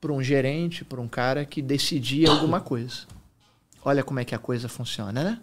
para 0.00 0.12
um 0.12 0.22
gerente, 0.22 0.84
para 0.84 1.00
um 1.00 1.08
cara 1.08 1.44
que 1.44 1.62
decidia 1.62 2.30
alguma 2.30 2.60
coisa. 2.62 3.06
Olha 3.82 4.02
como 4.04 4.20
é 4.20 4.24
que 4.24 4.34
a 4.34 4.38
coisa 4.38 4.68
funciona, 4.68 5.24
né? 5.24 5.40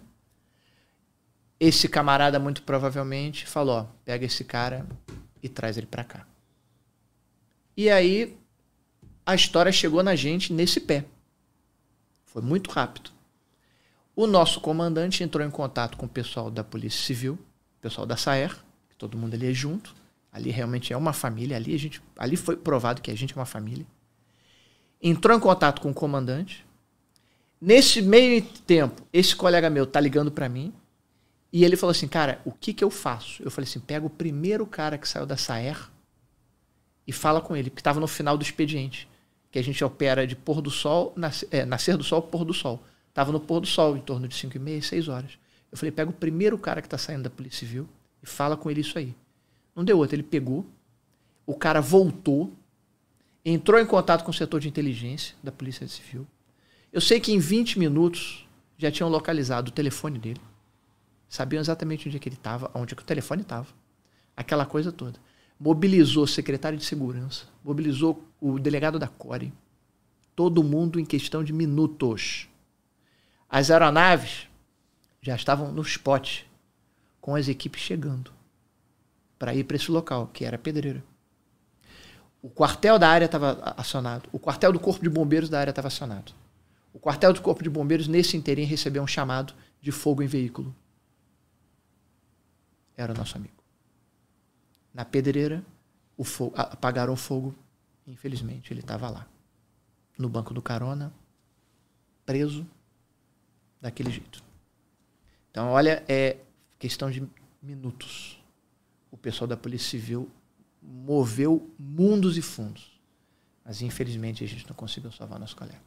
Esse 1.58 1.88
camarada 1.88 2.38
muito 2.38 2.62
provavelmente 2.62 3.46
falou, 3.46 3.78
ó, 3.78 3.86
pega 4.04 4.24
esse 4.24 4.44
cara 4.44 4.86
e 5.42 5.48
traz 5.48 5.76
ele 5.76 5.86
para 5.86 6.04
cá. 6.04 6.26
E 7.76 7.90
aí 7.90 8.36
a 9.26 9.34
história 9.34 9.70
chegou 9.72 10.02
na 10.02 10.14
gente 10.14 10.52
nesse 10.52 10.80
pé. 10.80 11.04
Foi 12.24 12.42
muito 12.42 12.70
rápido. 12.70 13.10
O 14.18 14.26
nosso 14.26 14.60
comandante 14.60 15.22
entrou 15.22 15.46
em 15.46 15.50
contato 15.50 15.96
com 15.96 16.04
o 16.04 16.08
pessoal 16.08 16.50
da 16.50 16.64
Polícia 16.64 17.00
Civil, 17.06 17.34
o 17.34 17.80
pessoal 17.80 18.04
da 18.04 18.16
SAER, 18.16 18.52
que 18.90 18.96
todo 18.96 19.16
mundo 19.16 19.34
ali 19.34 19.48
é 19.48 19.54
junto. 19.54 19.94
Ali 20.32 20.50
realmente 20.50 20.92
é 20.92 20.96
uma 20.96 21.12
família, 21.12 21.56
ali 21.56 21.72
a 21.72 21.78
gente, 21.78 22.02
ali 22.16 22.36
foi 22.36 22.56
provado 22.56 23.00
que 23.00 23.12
a 23.12 23.16
gente 23.16 23.32
é 23.32 23.36
uma 23.36 23.46
família. 23.46 23.86
Entrou 25.00 25.36
em 25.36 25.38
contato 25.38 25.80
com 25.80 25.92
o 25.92 25.94
comandante. 25.94 26.66
Nesse 27.60 28.02
meio 28.02 28.42
tempo, 28.66 29.06
esse 29.12 29.36
colega 29.36 29.70
meu 29.70 29.86
tá 29.86 30.00
ligando 30.00 30.32
para 30.32 30.48
mim 30.48 30.74
e 31.52 31.64
ele 31.64 31.76
falou 31.76 31.92
assim: 31.92 32.08
"Cara, 32.08 32.40
o 32.44 32.50
que 32.50 32.74
que 32.74 32.82
eu 32.82 32.90
faço?" 32.90 33.40
Eu 33.44 33.52
falei 33.52 33.68
assim: 33.68 33.78
"Pega 33.78 34.04
o 34.04 34.10
primeiro 34.10 34.66
cara 34.66 34.98
que 34.98 35.08
saiu 35.08 35.26
da 35.26 35.36
SAER 35.36 35.78
e 37.06 37.12
fala 37.12 37.40
com 37.40 37.56
ele, 37.56 37.70
porque 37.70 37.82
estava 37.82 38.00
no 38.00 38.08
final 38.08 38.36
do 38.36 38.42
expediente, 38.42 39.08
que 39.48 39.60
a 39.60 39.62
gente 39.62 39.84
opera 39.84 40.26
de 40.26 40.34
pôr 40.34 40.60
do 40.60 40.72
sol, 40.72 41.14
é, 41.52 41.64
nascer 41.64 41.96
do 41.96 42.02
sol, 42.02 42.20
pôr 42.20 42.44
do 42.44 42.52
sol. 42.52 42.82
Estava 43.18 43.32
no 43.32 43.40
pôr 43.40 43.58
do 43.58 43.66
sol, 43.66 43.96
em 43.96 44.00
torno 44.00 44.28
de 44.28 44.36
5 44.36 44.56
e 44.56 44.60
meia, 44.60 44.80
6 44.80 45.08
horas. 45.08 45.40
Eu 45.72 45.76
falei, 45.76 45.90
pega 45.90 46.08
o 46.08 46.12
primeiro 46.12 46.56
cara 46.56 46.80
que 46.80 46.86
está 46.86 46.96
saindo 46.96 47.24
da 47.24 47.30
Polícia 47.30 47.66
Civil 47.66 47.88
e 48.22 48.26
fala 48.26 48.56
com 48.56 48.70
ele 48.70 48.80
isso 48.80 48.96
aí. 48.96 49.12
Não 49.74 49.84
deu 49.84 49.98
outro, 49.98 50.14
ele 50.14 50.22
pegou, 50.22 50.64
o 51.44 51.52
cara 51.52 51.80
voltou, 51.80 52.52
entrou 53.44 53.80
em 53.80 53.84
contato 53.84 54.22
com 54.22 54.30
o 54.30 54.34
setor 54.34 54.60
de 54.60 54.68
inteligência 54.68 55.34
da 55.42 55.50
Polícia 55.50 55.88
Civil. 55.88 56.24
Eu 56.92 57.00
sei 57.00 57.18
que 57.18 57.32
em 57.32 57.40
20 57.40 57.80
minutos 57.80 58.46
já 58.76 58.88
tinham 58.88 59.10
localizado 59.10 59.70
o 59.70 59.74
telefone 59.74 60.16
dele, 60.16 60.40
sabiam 61.28 61.60
exatamente 61.60 62.06
onde 62.06 62.18
é 62.18 62.20
que 62.20 62.28
ele 62.28 62.36
estava, 62.36 62.70
onde 62.72 62.94
é 62.94 62.96
que 62.96 63.02
o 63.02 63.04
telefone 63.04 63.42
estava, 63.42 63.66
aquela 64.36 64.64
coisa 64.64 64.92
toda 64.92 65.18
mobilizou 65.58 66.22
o 66.22 66.28
secretário 66.28 66.78
de 66.78 66.84
segurança, 66.84 67.46
mobilizou 67.64 68.22
o 68.40 68.60
delegado 68.60 68.96
da 68.96 69.08
CORE, 69.08 69.52
todo 70.36 70.62
mundo 70.62 71.00
em 71.00 71.04
questão 71.04 71.42
de 71.42 71.52
minutos. 71.52 72.47
As 73.48 73.70
aeronaves 73.70 74.48
já 75.22 75.34
estavam 75.34 75.72
no 75.72 75.82
spot, 75.82 76.42
com 77.20 77.34
as 77.34 77.48
equipes 77.48 77.80
chegando 77.80 78.32
para 79.38 79.54
ir 79.54 79.64
para 79.64 79.76
esse 79.76 79.90
local, 79.90 80.26
que 80.28 80.44
era 80.44 80.58
Pedreira. 80.58 81.02
O 82.42 82.50
quartel 82.50 82.98
da 82.98 83.08
área 83.08 83.24
estava 83.24 83.74
acionado, 83.76 84.28
o 84.32 84.38
quartel 84.38 84.72
do 84.72 84.80
Corpo 84.80 85.02
de 85.02 85.08
Bombeiros 85.08 85.48
da 85.48 85.60
área 85.60 85.70
estava 85.70 85.88
acionado. 85.88 86.32
O 86.92 86.98
quartel 86.98 87.32
do 87.32 87.40
Corpo 87.40 87.62
de 87.62 87.70
Bombeiros, 87.70 88.08
nesse 88.08 88.36
interim, 88.36 88.64
recebeu 88.64 89.02
um 89.02 89.06
chamado 89.06 89.54
de 89.80 89.92
fogo 89.92 90.22
em 90.22 90.26
veículo. 90.26 90.74
Era 92.96 93.12
o 93.12 93.16
nosso 93.16 93.36
amigo. 93.36 93.54
Na 94.92 95.04
pedreira, 95.04 95.64
o 96.16 96.24
fogo, 96.24 96.54
apagaram 96.56 97.12
o 97.12 97.16
fogo. 97.16 97.54
Infelizmente, 98.06 98.72
ele 98.72 98.80
estava 98.80 99.08
lá. 99.08 99.26
No 100.18 100.28
banco 100.28 100.52
do 100.52 100.60
carona, 100.60 101.12
preso, 102.26 102.66
daquele 103.80 104.10
jeito. 104.10 104.42
Então, 105.50 105.68
olha, 105.70 106.02
é 106.08 106.36
questão 106.78 107.10
de 107.10 107.22
minutos. 107.62 108.38
O 109.10 109.16
pessoal 109.16 109.48
da 109.48 109.56
Polícia 109.56 109.90
Civil 109.90 110.30
moveu 110.82 111.68
mundos 111.78 112.36
e 112.36 112.42
fundos. 112.42 112.98
Mas, 113.64 113.82
infelizmente, 113.82 114.44
a 114.44 114.46
gente 114.46 114.66
não 114.66 114.74
conseguiu 114.74 115.12
salvar 115.12 115.38
nosso 115.38 115.56
colega. 115.56 115.78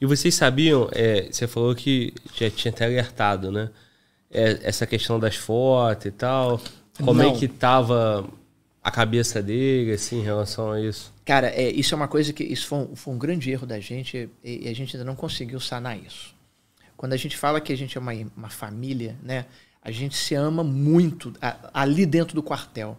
E 0.00 0.06
vocês 0.06 0.34
sabiam, 0.34 0.88
é, 0.92 1.28
você 1.30 1.46
falou 1.46 1.74
que 1.74 2.12
já 2.34 2.50
tinha 2.50 2.72
até 2.72 2.84
alertado, 2.84 3.52
né? 3.52 3.70
É, 4.30 4.60
essa 4.62 4.86
questão 4.86 5.18
das 5.18 5.36
fotos 5.36 6.06
e 6.06 6.10
tal. 6.10 6.60
Como 6.98 7.22
Não. 7.22 7.34
é 7.34 7.38
que 7.38 7.48
tava 7.48 8.28
a 8.82 8.90
cabeça 8.90 9.42
dele, 9.42 9.92
assim, 9.92 10.20
em 10.20 10.22
relação 10.22 10.72
a 10.72 10.80
isso? 10.80 11.12
Cara, 11.24 11.48
é, 11.48 11.70
isso 11.70 11.94
é 11.94 11.96
uma 11.96 12.08
coisa 12.08 12.32
que 12.32 12.42
isso 12.42 12.66
foi 12.66 12.78
um, 12.78 12.96
foi 12.96 13.14
um 13.14 13.18
grande 13.18 13.50
erro 13.50 13.66
da 13.66 13.78
gente 13.78 14.28
e, 14.42 14.66
e 14.66 14.68
a 14.68 14.74
gente 14.74 14.96
ainda 14.96 15.04
não 15.04 15.16
conseguiu 15.16 15.60
sanar 15.60 15.98
isso. 15.98 16.34
Quando 17.00 17.14
a 17.14 17.16
gente 17.16 17.34
fala 17.34 17.62
que 17.62 17.72
a 17.72 17.76
gente 17.76 17.96
é 17.96 18.00
uma, 18.00 18.12
uma 18.36 18.50
família, 18.50 19.16
né? 19.22 19.46
A 19.80 19.90
gente 19.90 20.14
se 20.14 20.34
ama 20.34 20.62
muito 20.62 21.32
ali 21.72 22.04
dentro 22.04 22.34
do 22.34 22.42
quartel. 22.42 22.94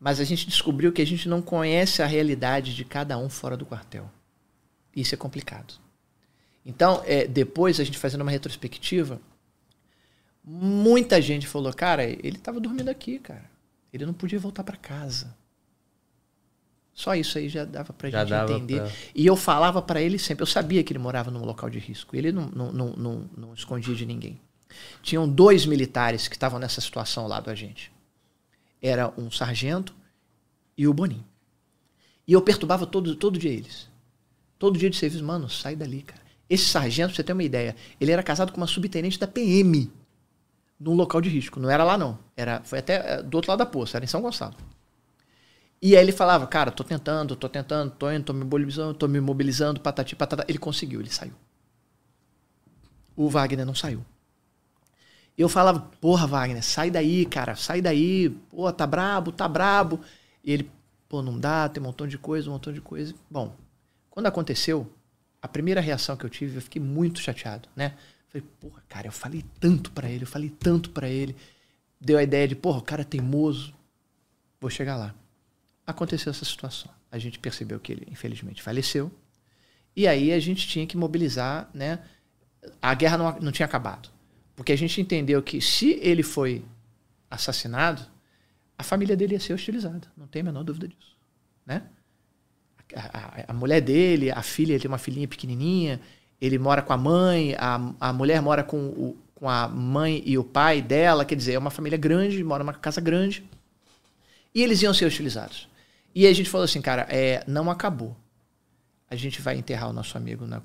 Mas 0.00 0.18
a 0.18 0.24
gente 0.24 0.48
descobriu 0.48 0.92
que 0.92 1.00
a 1.00 1.06
gente 1.06 1.28
não 1.28 1.40
conhece 1.40 2.02
a 2.02 2.06
realidade 2.06 2.74
de 2.74 2.84
cada 2.84 3.16
um 3.16 3.28
fora 3.28 3.56
do 3.56 3.64
quartel. 3.64 4.10
Isso 4.96 5.14
é 5.14 5.16
complicado. 5.16 5.74
Então, 6.64 7.04
é, 7.06 7.24
depois, 7.24 7.78
a 7.78 7.84
gente 7.84 7.98
fazendo 7.98 8.22
uma 8.22 8.32
retrospectiva, 8.32 9.20
muita 10.42 11.22
gente 11.22 11.46
falou, 11.46 11.72
cara, 11.72 12.02
ele 12.02 12.38
estava 12.38 12.58
dormindo 12.58 12.88
aqui, 12.88 13.20
cara. 13.20 13.48
Ele 13.92 14.04
não 14.04 14.12
podia 14.12 14.40
voltar 14.40 14.64
para 14.64 14.76
casa. 14.76 15.32
Só 16.96 17.14
isso 17.14 17.36
aí 17.36 17.46
já 17.46 17.62
dava 17.66 17.92
pra 17.92 18.08
Já 18.08 18.24
gente 18.24 18.30
entender. 18.54 18.80
pra- 18.80 18.90
E 19.14 19.26
eu 19.26 19.36
falava 19.36 19.82
para 19.82 20.00
ele 20.00 20.18
sempre, 20.18 20.42
eu 20.42 20.46
sabia 20.46 20.82
que 20.82 20.92
ele 20.94 20.98
morava 20.98 21.30
num 21.30 21.44
local 21.44 21.68
de 21.68 21.78
risco. 21.78 22.16
Ele 22.16 22.32
não, 22.32 22.48
não, 22.48 22.72
não, 22.72 22.86
não, 22.96 23.30
não 23.36 23.54
escondia 23.54 23.94
de 23.94 24.06
ninguém. 24.06 24.40
Tinham 25.02 25.28
dois 25.28 25.66
militares 25.66 26.26
que 26.26 26.34
estavam 26.36 26.58
nessa 26.58 26.80
situação 26.80 27.26
lá 27.26 27.38
do 27.38 27.50
agente. 27.50 27.92
Era 28.80 29.12
um 29.18 29.30
sargento 29.30 29.94
e 30.76 30.88
o 30.88 30.94
Boninho. 30.94 31.24
E 32.26 32.32
eu 32.32 32.40
perturbava 32.40 32.86
todo, 32.86 33.14
todo 33.14 33.38
dia 33.38 33.50
eles. 33.52 33.88
Todo 34.58 34.78
dia 34.78 34.88
de 34.88 34.96
serviço, 34.96 35.22
mano, 35.22 35.50
sai 35.50 35.76
dali, 35.76 36.00
cara. 36.00 36.22
Esse 36.48 36.64
sargento, 36.64 37.08
pra 37.08 37.16
você 37.16 37.22
ter 37.24 37.34
uma 37.34 37.42
ideia, 37.44 37.76
ele 38.00 38.10
era 38.10 38.22
casado 38.22 38.52
com 38.52 38.56
uma 38.56 38.66
subtenente 38.66 39.18
da 39.20 39.26
PM 39.26 39.92
num 40.80 40.94
local 40.94 41.20
de 41.20 41.28
risco. 41.28 41.60
Não 41.60 41.68
era 41.70 41.84
lá, 41.84 41.98
não. 41.98 42.18
Era, 42.34 42.62
foi 42.64 42.78
até 42.78 42.94
eh, 43.18 43.22
do 43.22 43.34
outro 43.34 43.50
lado 43.50 43.58
da 43.58 43.66
poça, 43.66 43.98
era 43.98 44.04
em 44.04 44.08
São 44.08 44.22
Gonçalo. 44.22 44.54
E 45.80 45.96
aí 45.96 46.02
ele 46.02 46.12
falava, 46.12 46.46
cara, 46.46 46.70
tô 46.70 46.82
tentando, 46.82 47.36
tô 47.36 47.48
tentando, 47.48 47.90
tô 47.92 48.10
indo, 48.10 48.24
tô 48.24 48.32
me 48.32 48.44
mobilizando, 48.44 48.94
tô 48.94 49.06
me 49.06 49.20
mobilizando, 49.20 49.80
patati, 49.80 50.16
patata. 50.16 50.44
Ele 50.48 50.58
conseguiu, 50.58 51.00
ele 51.00 51.10
saiu. 51.10 51.34
O 53.14 53.28
Wagner 53.28 53.64
não 53.64 53.74
saiu. 53.74 54.04
Eu 55.36 55.48
falava, 55.48 55.80
porra, 56.00 56.26
Wagner, 56.26 56.62
sai 56.64 56.90
daí, 56.90 57.26
cara, 57.26 57.54
sai 57.54 57.82
daí. 57.82 58.30
Pô, 58.50 58.72
tá 58.72 58.86
brabo, 58.86 59.30
tá 59.30 59.46
brabo. 59.46 60.00
E 60.42 60.52
ele, 60.52 60.70
pô, 61.08 61.22
não 61.22 61.38
dá, 61.38 61.68
tem 61.68 61.82
um 61.82 61.86
montão 61.86 62.06
de 62.06 62.16
coisa, 62.16 62.48
um 62.48 62.54
montão 62.54 62.72
de 62.72 62.80
coisa. 62.80 63.14
Bom, 63.30 63.54
quando 64.10 64.26
aconteceu, 64.26 64.90
a 65.42 65.46
primeira 65.46 65.80
reação 65.80 66.16
que 66.16 66.24
eu 66.24 66.30
tive, 66.30 66.56
eu 66.56 66.62
fiquei 66.62 66.80
muito 66.80 67.20
chateado, 67.20 67.68
né? 67.76 67.94
Falei, 68.28 68.46
porra, 68.60 68.82
cara, 68.88 69.08
eu 69.08 69.12
falei 69.12 69.44
tanto 69.60 69.90
pra 69.92 70.08
ele, 70.08 70.24
eu 70.24 70.28
falei 70.28 70.48
tanto 70.48 70.90
pra 70.90 71.08
ele. 71.08 71.36
Deu 72.00 72.18
a 72.18 72.22
ideia 72.22 72.48
de, 72.48 72.56
porra, 72.56 72.78
o 72.78 72.82
cara 72.82 73.02
é 73.02 73.04
teimoso, 73.04 73.74
vou 74.60 74.70
chegar 74.70 74.96
lá. 74.96 75.14
Aconteceu 75.86 76.30
essa 76.30 76.44
situação. 76.44 76.90
A 77.10 77.18
gente 77.18 77.38
percebeu 77.38 77.78
que 77.78 77.92
ele, 77.92 78.06
infelizmente, 78.10 78.62
faleceu. 78.62 79.10
E 79.94 80.06
aí 80.08 80.32
a 80.32 80.40
gente 80.40 80.66
tinha 80.68 80.86
que 80.86 80.96
mobilizar, 80.96 81.70
né? 81.74 82.00
A 82.82 82.94
guerra 82.94 83.18
não, 83.18 83.40
não 83.40 83.52
tinha 83.52 83.66
acabado. 83.66 84.10
Porque 84.56 84.72
a 84.72 84.76
gente 84.78 85.00
entendeu 85.00 85.42
que 85.42 85.60
se 85.60 85.92
ele 86.02 86.22
foi 86.22 86.64
assassinado, 87.30 88.02
a 88.78 88.82
família 88.82 89.16
dele 89.16 89.34
ia 89.34 89.40
ser 89.40 89.54
hostilizada. 89.54 90.08
Não 90.16 90.26
tem 90.26 90.42
a 90.42 90.44
menor 90.46 90.64
dúvida 90.64 90.88
disso. 90.88 91.16
Né? 91.66 91.82
A, 92.94 93.18
a- 93.18 93.44
a 93.48 93.52
mulher 93.52 93.80
dele, 93.80 94.30
a 94.30 94.42
filha, 94.42 94.72
ele 94.72 94.80
tem 94.80 94.88
uma 94.88 94.98
filhinha 94.98 95.26
pequenininha, 95.26 96.00
ele 96.40 96.58
mora 96.58 96.82
com 96.82 96.92
a 96.92 96.96
mãe, 96.96 97.54
a, 97.58 97.92
a 98.00 98.12
mulher 98.12 98.40
mora 98.40 98.62
com, 98.62 98.78
o, 98.88 99.16
com 99.34 99.48
a 99.48 99.66
mãe 99.68 100.22
e 100.24 100.38
o 100.38 100.44
pai 100.44 100.80
dela, 100.80 101.24
quer 101.24 101.34
dizer, 101.34 101.54
é 101.54 101.58
uma 101.58 101.70
família 101.70 101.98
grande, 101.98 102.42
mora 102.44 102.62
numa 102.62 102.72
casa 102.74 103.00
grande. 103.00 103.44
E 104.54 104.62
eles 104.62 104.80
iam 104.82 104.94
ser 104.94 105.06
hostilizados. 105.06 105.68
E 106.18 106.26
a 106.26 106.32
gente 106.32 106.48
falou 106.48 106.64
assim, 106.64 106.80
cara, 106.80 107.06
é, 107.10 107.44
não 107.46 107.70
acabou. 107.70 108.16
A 109.06 109.14
gente 109.14 109.42
vai 109.42 109.58
enterrar 109.58 109.90
o 109.90 109.92
nosso 109.92 110.16
amigo 110.16 110.46
na, 110.46 110.62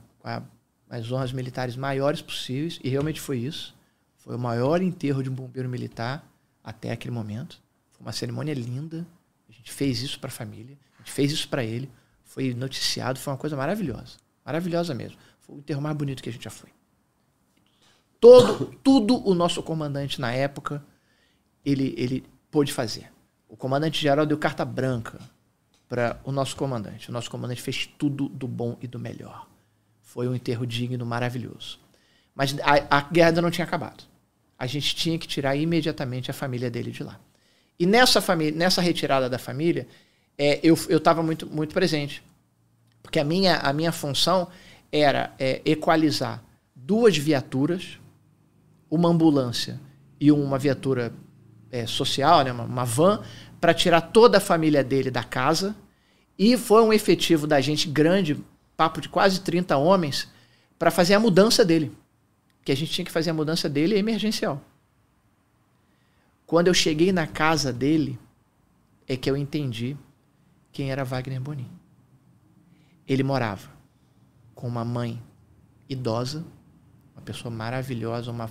as 0.89 1.11
honras 1.11 1.33
militares 1.33 1.75
maiores 1.75 2.21
possíveis, 2.21 2.79
e 2.81 2.87
realmente 2.87 3.19
foi 3.19 3.39
isso. 3.39 3.75
Foi 4.15 4.33
o 4.33 4.39
maior 4.39 4.81
enterro 4.81 5.21
de 5.21 5.29
um 5.29 5.33
bombeiro 5.33 5.67
militar 5.67 6.25
até 6.63 6.93
aquele 6.93 7.13
momento. 7.13 7.61
Foi 7.91 8.05
uma 8.05 8.13
cerimônia 8.13 8.53
linda. 8.53 9.05
A 9.49 9.51
gente 9.51 9.69
fez 9.73 10.01
isso 10.01 10.21
para 10.21 10.29
a 10.29 10.31
família, 10.31 10.77
a 10.95 10.99
gente 10.99 11.11
fez 11.11 11.33
isso 11.33 11.49
para 11.49 11.65
ele. 11.65 11.91
Foi 12.23 12.53
noticiado, 12.53 13.19
foi 13.19 13.33
uma 13.33 13.37
coisa 13.37 13.57
maravilhosa. 13.57 14.19
Maravilhosa 14.45 14.93
mesmo. 14.93 15.17
Foi 15.41 15.57
o 15.57 15.59
enterro 15.59 15.81
mais 15.81 15.97
bonito 15.97 16.23
que 16.23 16.29
a 16.29 16.31
gente 16.31 16.45
já 16.45 16.49
foi. 16.49 16.69
Todo, 18.21 18.67
tudo 18.81 19.27
o 19.27 19.35
nosso 19.35 19.61
comandante 19.61 20.21
na 20.21 20.31
época, 20.31 20.81
ele, 21.65 21.93
ele 21.97 22.23
pôde 22.49 22.71
fazer. 22.71 23.11
O 23.49 23.57
comandante-geral 23.57 24.25
deu 24.25 24.37
carta 24.37 24.63
branca 24.63 25.19
para 25.91 26.22
o 26.23 26.31
nosso 26.31 26.55
comandante. 26.55 27.09
O 27.09 27.11
nosso 27.11 27.30
comandante 27.30 27.61
fez 27.61 27.85
tudo 27.85 28.30
do 28.30 28.47
bom 28.47 28.77
e 28.81 28.88
do 28.88 28.97
melhor. 28.97 29.45
Foi 30.01 30.26
um 30.26 30.34
enterro 30.34 30.65
digno, 30.65 31.05
maravilhoso. 31.05 31.80
Mas 32.34 32.55
a, 32.61 32.97
a 32.97 33.01
guerra 33.01 33.27
ainda 33.27 33.41
não 33.41 33.51
tinha 33.51 33.68
acabado. 33.68 34.05
A 34.57 34.65
gente 34.65 34.95
tinha 34.95 35.19
que 35.19 35.27
tirar 35.27 35.53
imediatamente 35.57 36.31
a 36.31 36.34
família 36.34 36.72
dele 36.72 36.91
de 36.91 37.03
lá. 37.03 37.19
E 37.77 37.85
nessa, 37.85 38.22
família, 38.22 38.57
nessa 38.57 38.80
retirada 38.80 39.30
da 39.30 39.38
família, 39.38 39.85
é, 40.38 40.61
eu 40.63 40.76
estava 40.76 41.22
muito, 41.22 41.45
muito 41.45 41.73
presente. 41.73 42.23
Porque 43.03 43.19
a 43.19 43.26
minha, 43.26 43.57
a 43.57 43.73
minha 43.73 43.91
função 43.91 44.47
era 44.93 45.35
é, 45.38 45.61
equalizar 45.65 46.41
duas 46.73 47.18
viaturas, 47.18 47.99
uma 48.89 49.09
ambulância 49.09 49.77
e 50.18 50.31
uma 50.31 50.57
viatura 50.57 51.11
é, 51.69 51.85
social, 51.85 52.45
né, 52.45 52.53
uma, 52.53 52.63
uma 52.63 52.85
van, 52.85 53.22
para 53.61 53.73
tirar 53.73 54.01
toda 54.01 54.39
a 54.39 54.41
família 54.41 54.83
dele 54.83 55.09
da 55.09 55.23
casa. 55.23 55.75
E 56.38 56.57
foi 56.57 56.83
um 56.83 56.91
efetivo 56.91 57.47
da 57.47 57.61
gente 57.61 57.88
grande, 57.88 58.43
papo 58.75 58.99
de 58.99 59.07
quase 59.07 59.39
30 59.41 59.77
homens, 59.77 60.27
para 60.79 60.89
fazer 60.91 61.13
a 61.13 61.19
mudança 61.19 61.63
dele. 61.63 61.95
Que 62.65 62.71
a 62.71 62.75
gente 62.75 62.91
tinha 62.91 63.05
que 63.05 63.11
fazer 63.11 63.29
a 63.29 63.33
mudança 63.33 63.69
dele 63.69 63.97
emergencial. 63.97 64.61
Quando 66.45 66.67
eu 66.67 66.73
cheguei 66.73 67.11
na 67.13 67.27
casa 67.27 67.71
dele, 67.71 68.19
é 69.07 69.15
que 69.15 69.29
eu 69.29 69.38
entendi 69.38 69.95
quem 70.71 70.91
era 70.91 71.05
Wagner 71.05 71.39
Bonin. 71.39 71.69
Ele 73.07 73.23
morava 73.23 73.69
com 74.55 74.67
uma 74.67 74.83
mãe 74.83 75.21
idosa, 75.88 76.45
uma 77.13 77.21
pessoa 77.21 77.53
maravilhosa, 77.53 78.31
uma, 78.31 78.49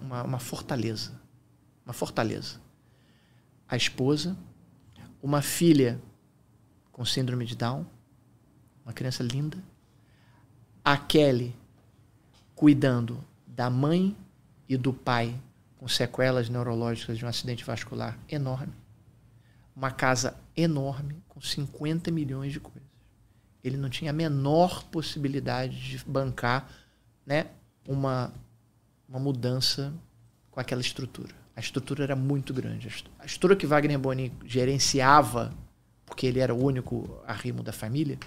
uma, 0.00 0.22
uma, 0.22 0.38
fortaleza. 0.38 1.12
Uma 1.84 1.92
fortaleza. 1.92 2.60
A 3.68 3.76
esposa, 3.76 4.36
uma 5.26 5.42
filha 5.42 6.00
com 6.92 7.04
síndrome 7.04 7.44
de 7.44 7.56
Down, 7.56 7.84
uma 8.84 8.92
criança 8.92 9.24
linda. 9.24 9.58
A 10.84 10.96
Kelly 10.96 11.52
cuidando 12.54 13.24
da 13.44 13.68
mãe 13.68 14.16
e 14.68 14.76
do 14.76 14.92
pai 14.92 15.36
com 15.78 15.88
sequelas 15.88 16.48
neurológicas 16.48 17.18
de 17.18 17.24
um 17.24 17.28
acidente 17.28 17.64
vascular 17.64 18.16
enorme. 18.28 18.72
Uma 19.74 19.90
casa 19.90 20.36
enorme, 20.56 21.20
com 21.26 21.40
50 21.40 22.12
milhões 22.12 22.52
de 22.52 22.60
coisas. 22.60 22.88
Ele 23.64 23.76
não 23.76 23.90
tinha 23.90 24.12
a 24.12 24.14
menor 24.14 24.84
possibilidade 24.84 25.76
de 25.76 26.04
bancar 26.04 26.70
né, 27.26 27.48
uma, 27.84 28.32
uma 29.08 29.18
mudança 29.18 29.92
com 30.52 30.60
aquela 30.60 30.80
estrutura. 30.80 31.34
A 31.56 31.60
estrutura 31.60 32.04
era 32.04 32.14
muito 32.14 32.52
grande. 32.54 32.88
A 33.18 33.24
estrutura 33.24 33.56
que 33.56 33.66
Wagner 33.66 33.98
Boni 33.98 34.32
gerenciava, 34.44 35.52
porque 36.04 36.26
ele 36.26 36.38
era 36.38 36.54
o 36.54 36.62
único 36.62 37.20
arrimo 37.26 37.62
da 37.62 37.72
família, 37.72 38.18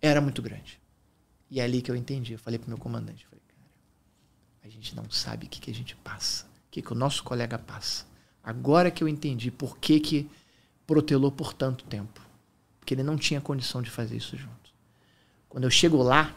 era 0.00 0.20
muito 0.20 0.42
grande. 0.42 0.80
E 1.48 1.60
é 1.60 1.64
ali 1.64 1.80
que 1.80 1.90
eu 1.90 1.96
entendi. 1.96 2.32
Eu 2.32 2.38
falei 2.38 2.58
para 2.58 2.68
meu 2.68 2.78
comandante, 2.78 3.24
falei, 3.24 3.42
cara, 3.46 3.60
a 4.64 4.68
gente 4.68 4.96
não 4.96 5.08
sabe 5.10 5.46
o 5.46 5.48
que, 5.48 5.60
que 5.60 5.70
a 5.70 5.74
gente 5.74 5.94
passa 5.96 6.52
que, 6.72 6.80
que 6.80 6.92
o 6.92 6.96
nosso 6.96 7.22
colega 7.22 7.58
passa. 7.58 8.04
Agora 8.42 8.90
que 8.90 9.04
eu 9.04 9.06
entendi 9.06 9.50
por 9.50 9.76
que, 9.76 10.00
que 10.00 10.30
protelou 10.84 11.30
por 11.30 11.52
tanto 11.52 11.84
tempo. 11.84 12.20
Porque 12.80 12.94
ele 12.94 13.04
não 13.04 13.16
tinha 13.16 13.40
condição 13.40 13.80
de 13.80 13.90
fazer 13.90 14.16
isso 14.16 14.36
junto. 14.36 14.72
Quando 15.48 15.64
eu 15.64 15.70
chego 15.70 16.02
lá, 16.02 16.34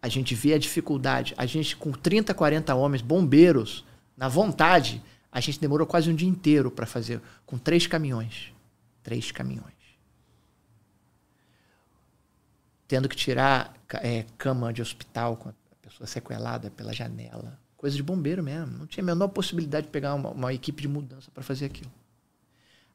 a 0.00 0.08
gente 0.08 0.34
vê 0.34 0.54
a 0.54 0.58
dificuldade. 0.58 1.34
A 1.36 1.44
gente, 1.44 1.76
com 1.76 1.90
30, 1.90 2.32
40 2.32 2.74
homens, 2.74 3.02
bombeiros, 3.02 3.84
na 4.16 4.28
vontade, 4.28 5.02
a 5.38 5.40
gente 5.40 5.60
demorou 5.60 5.86
quase 5.86 6.10
um 6.10 6.14
dia 6.14 6.28
inteiro 6.28 6.70
para 6.70 6.86
fazer, 6.86 7.20
com 7.46 7.56
três 7.56 7.86
caminhões. 7.86 8.52
Três 9.02 9.30
caminhões. 9.30 9.74
Tendo 12.86 13.08
que 13.08 13.16
tirar 13.16 13.74
é, 13.94 14.24
cama 14.36 14.72
de 14.72 14.82
hospital 14.82 15.36
com 15.36 15.48
a 15.50 15.54
pessoa 15.82 16.06
sequelada 16.06 16.70
pela 16.70 16.92
janela 16.92 17.58
Coisa 17.78 17.94
de 17.94 18.02
bombeiro 18.02 18.42
mesmo. 18.42 18.76
Não 18.76 18.86
tinha 18.88 19.04
a 19.04 19.06
menor 19.06 19.28
possibilidade 19.28 19.86
de 19.86 19.92
pegar 19.92 20.12
uma, 20.12 20.30
uma 20.30 20.52
equipe 20.52 20.82
de 20.82 20.88
mudança 20.88 21.30
para 21.32 21.44
fazer 21.44 21.66
aquilo. 21.66 21.90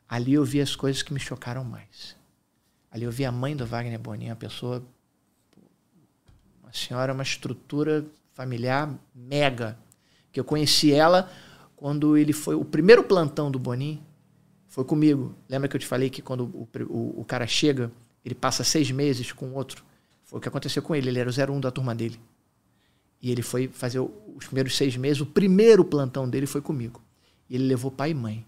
Ali 0.10 0.34
eu 0.34 0.44
vi 0.44 0.60
as 0.60 0.76
coisas 0.76 1.02
que 1.02 1.14
me 1.14 1.22
chocaram 1.22 1.64
mais. 1.64 2.18
Ali 2.92 3.06
eu 3.06 3.12
vi 3.12 3.24
a 3.24 3.32
mãe 3.32 3.56
do 3.56 3.66
Wagner 3.66 3.98
Bonin, 3.98 4.28
uma 4.28 4.36
pessoa. 4.36 4.84
Uma 6.62 6.74
senhora, 6.74 7.14
uma 7.14 7.24
estrutura 7.24 8.06
familiar 8.34 8.94
mega. 9.16 9.78
Que 10.34 10.40
eu 10.40 10.44
conheci 10.44 10.92
ela 10.92 11.32
quando 11.84 12.16
ele 12.16 12.32
foi. 12.32 12.56
O 12.56 12.64
primeiro 12.64 13.04
plantão 13.04 13.52
do 13.52 13.60
Bonin 13.60 14.02
foi 14.70 14.86
comigo. 14.86 15.36
Lembra 15.50 15.68
que 15.68 15.76
eu 15.76 15.80
te 15.82 15.86
falei 15.86 16.10
que 16.10 16.22
quando 16.22 16.46
o, 16.46 16.70
o, 16.88 17.20
o 17.20 17.26
cara 17.26 17.46
chega, 17.46 17.92
ele 18.24 18.34
passa 18.34 18.64
seis 18.64 18.90
meses 18.90 19.34
com 19.34 19.52
outro? 19.52 19.84
Foi 20.24 20.40
o 20.40 20.42
que 20.42 20.48
aconteceu 20.48 20.82
com 20.82 20.96
ele. 20.96 21.10
Ele 21.10 21.20
era 21.20 21.30
o 21.30 21.34
01 21.58 21.60
da 21.60 21.72
turma 21.72 21.94
dele. 21.94 22.18
E 23.22 23.30
ele 23.30 23.42
foi 23.42 23.68
fazer 23.68 24.00
os 24.00 24.46
primeiros 24.46 24.78
seis 24.78 24.96
meses, 24.96 25.20
o 25.20 25.26
primeiro 25.26 25.84
plantão 25.84 26.30
dele 26.30 26.46
foi 26.46 26.62
comigo. 26.62 27.02
E 27.50 27.56
ele 27.56 27.66
levou 27.66 27.92
pai 27.92 28.12
e 28.12 28.14
mãe. 28.14 28.46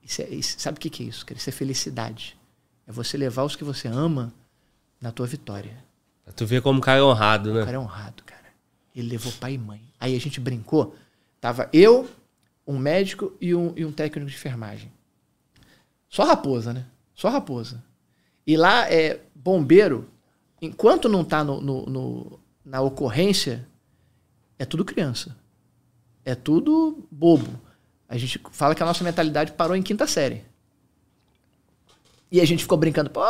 Isso 0.00 0.22
é, 0.22 0.28
isso, 0.28 0.60
sabe 0.60 0.78
o 0.78 0.80
que, 0.80 0.88
que 0.88 1.02
é 1.02 1.06
isso? 1.06 1.26
Isso 1.34 1.50
é 1.50 1.52
felicidade. 1.52 2.38
É 2.86 2.92
você 2.92 3.16
levar 3.16 3.42
os 3.42 3.56
que 3.56 3.64
você 3.64 3.88
ama 3.88 4.32
na 5.00 5.10
tua 5.10 5.26
vitória. 5.26 5.76
Pra 6.24 6.32
tu 6.32 6.46
ver 6.46 6.62
como 6.62 6.78
o 6.78 6.82
cara 6.82 7.00
é 7.00 7.02
honrado, 7.02 7.52
né? 7.52 7.62
O 7.62 7.64
cara 7.64 7.76
é 7.76 7.80
honrado, 7.80 8.22
cara. 8.22 8.46
Ele 8.94 9.08
levou 9.08 9.32
pai 9.32 9.54
e 9.54 9.58
mãe. 9.58 9.82
Aí 9.98 10.14
a 10.14 10.20
gente 10.20 10.38
brincou. 10.38 10.94
Tava 11.40 11.68
eu, 11.72 12.08
um 12.66 12.78
médico 12.78 13.32
e 13.40 13.54
um, 13.54 13.72
e 13.76 13.84
um 13.84 13.92
técnico 13.92 14.28
de 14.28 14.36
enfermagem. 14.36 14.92
Só 16.08 16.24
raposa, 16.24 16.72
né? 16.72 16.86
Só 17.14 17.28
raposa. 17.28 17.82
E 18.46 18.56
lá 18.56 18.90
é 18.90 19.20
bombeiro, 19.34 20.08
enquanto 20.60 21.08
não 21.08 21.24
tá 21.24 21.44
no, 21.44 21.60
no, 21.60 21.86
no 21.86 22.40
na 22.64 22.80
ocorrência, 22.80 23.66
é 24.58 24.64
tudo 24.64 24.84
criança. 24.84 25.36
É 26.24 26.34
tudo 26.34 27.06
bobo. 27.10 27.60
A 28.08 28.18
gente 28.18 28.40
fala 28.52 28.74
que 28.74 28.82
a 28.82 28.86
nossa 28.86 29.04
mentalidade 29.04 29.52
parou 29.52 29.76
em 29.76 29.82
quinta 29.82 30.06
série. 30.06 30.44
E 32.30 32.40
a 32.40 32.44
gente 32.44 32.62
ficou 32.62 32.76
brincando, 32.76 33.08
pô, 33.08 33.22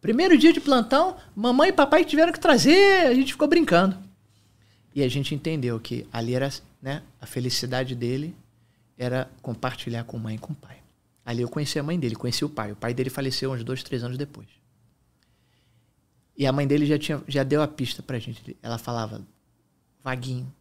primeiro 0.00 0.36
dia 0.36 0.52
de 0.52 0.60
plantão, 0.60 1.16
mamãe 1.34 1.70
e 1.70 1.72
papai 1.72 2.04
tiveram 2.04 2.32
que 2.32 2.40
trazer, 2.40 3.06
a 3.06 3.14
gente 3.14 3.32
ficou 3.32 3.48
brincando. 3.48 3.96
E 4.94 5.02
a 5.02 5.08
gente 5.08 5.34
entendeu 5.34 5.80
que 5.80 6.06
ali 6.12 6.34
era, 6.34 6.48
né, 6.80 7.02
a 7.20 7.26
felicidade 7.26 7.94
dele 7.96 8.36
era 8.96 9.28
compartilhar 9.42 10.04
com 10.04 10.18
mãe 10.18 10.36
e 10.36 10.38
com 10.38 10.54
pai. 10.54 10.80
Ali 11.24 11.42
eu 11.42 11.48
conheci 11.48 11.78
a 11.78 11.82
mãe 11.82 11.98
dele, 11.98 12.14
conheci 12.14 12.44
o 12.44 12.48
pai. 12.48 12.70
O 12.70 12.76
pai 12.76 12.94
dele 12.94 13.10
faleceu 13.10 13.52
uns 13.52 13.64
dois, 13.64 13.82
três 13.82 14.04
anos 14.04 14.16
depois. 14.16 14.48
E 16.36 16.46
a 16.46 16.52
mãe 16.52 16.66
dele 16.66 16.86
já, 16.86 16.98
tinha, 16.98 17.22
já 17.26 17.42
deu 17.42 17.62
a 17.62 17.66
pista 17.68 18.02
pra 18.02 18.18
gente. 18.18 18.56
Ela 18.62 18.78
falava, 18.78 19.26
Vaguinho. 20.02 20.52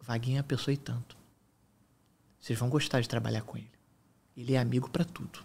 Vaguinho 0.00 0.36
é 0.36 0.40
a 0.40 0.44
pessoa 0.44 0.72
e 0.72 0.76
tanto. 0.76 1.16
Vocês 2.38 2.58
vão 2.58 2.70
gostar 2.70 3.00
de 3.00 3.08
trabalhar 3.08 3.42
com 3.42 3.58
ele. 3.58 3.70
Ele 4.36 4.54
é 4.54 4.58
amigo 4.58 4.88
para 4.88 5.04
tudo. 5.04 5.44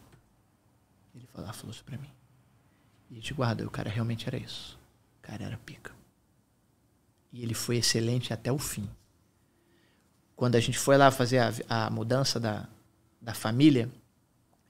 Ele 1.15 1.25
falou, 1.27 1.51
falou 1.51 1.71
isso 1.71 1.83
pra 1.83 1.97
mim. 1.97 2.09
E 3.09 3.15
a 3.15 3.15
gente 3.15 3.33
guardou. 3.33 3.67
O 3.67 3.71
cara 3.71 3.89
realmente 3.89 4.27
era 4.27 4.37
isso. 4.37 4.79
O 5.17 5.21
cara 5.21 5.43
era 5.43 5.57
pica. 5.57 6.00
E 7.31 7.43
ele 7.43 7.53
foi 7.53 7.77
excelente 7.77 8.33
até 8.33 8.51
o 8.51 8.57
fim. 8.57 8.89
Quando 10.35 10.55
a 10.55 10.59
gente 10.59 10.77
foi 10.77 10.97
lá 10.97 11.11
fazer 11.11 11.39
a, 11.39 11.51
a 11.69 11.89
mudança 11.89 12.39
da, 12.39 12.67
da 13.21 13.33
família, 13.33 13.89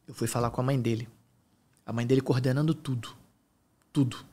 eu 0.07 0.13
fui 0.13 0.27
falar 0.27 0.51
com 0.51 0.61
a 0.61 0.63
mãe 0.63 0.79
dele. 0.79 1.07
A 1.85 1.93
mãe 1.93 2.05
dele 2.05 2.21
coordenando 2.21 2.73
tudo. 2.73 3.15
Tudo. 3.91 4.25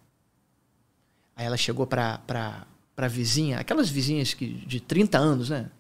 Aí 1.34 1.46
ela 1.46 1.56
chegou 1.56 1.86
pra, 1.86 2.18
pra, 2.18 2.66
pra 2.96 3.06
vizinha, 3.06 3.60
aquelas 3.60 3.88
vizinhas 3.88 4.34
que, 4.34 4.55
de 4.66 4.80
30 4.80 5.16
anos, 5.18 5.50
né? 5.50 5.70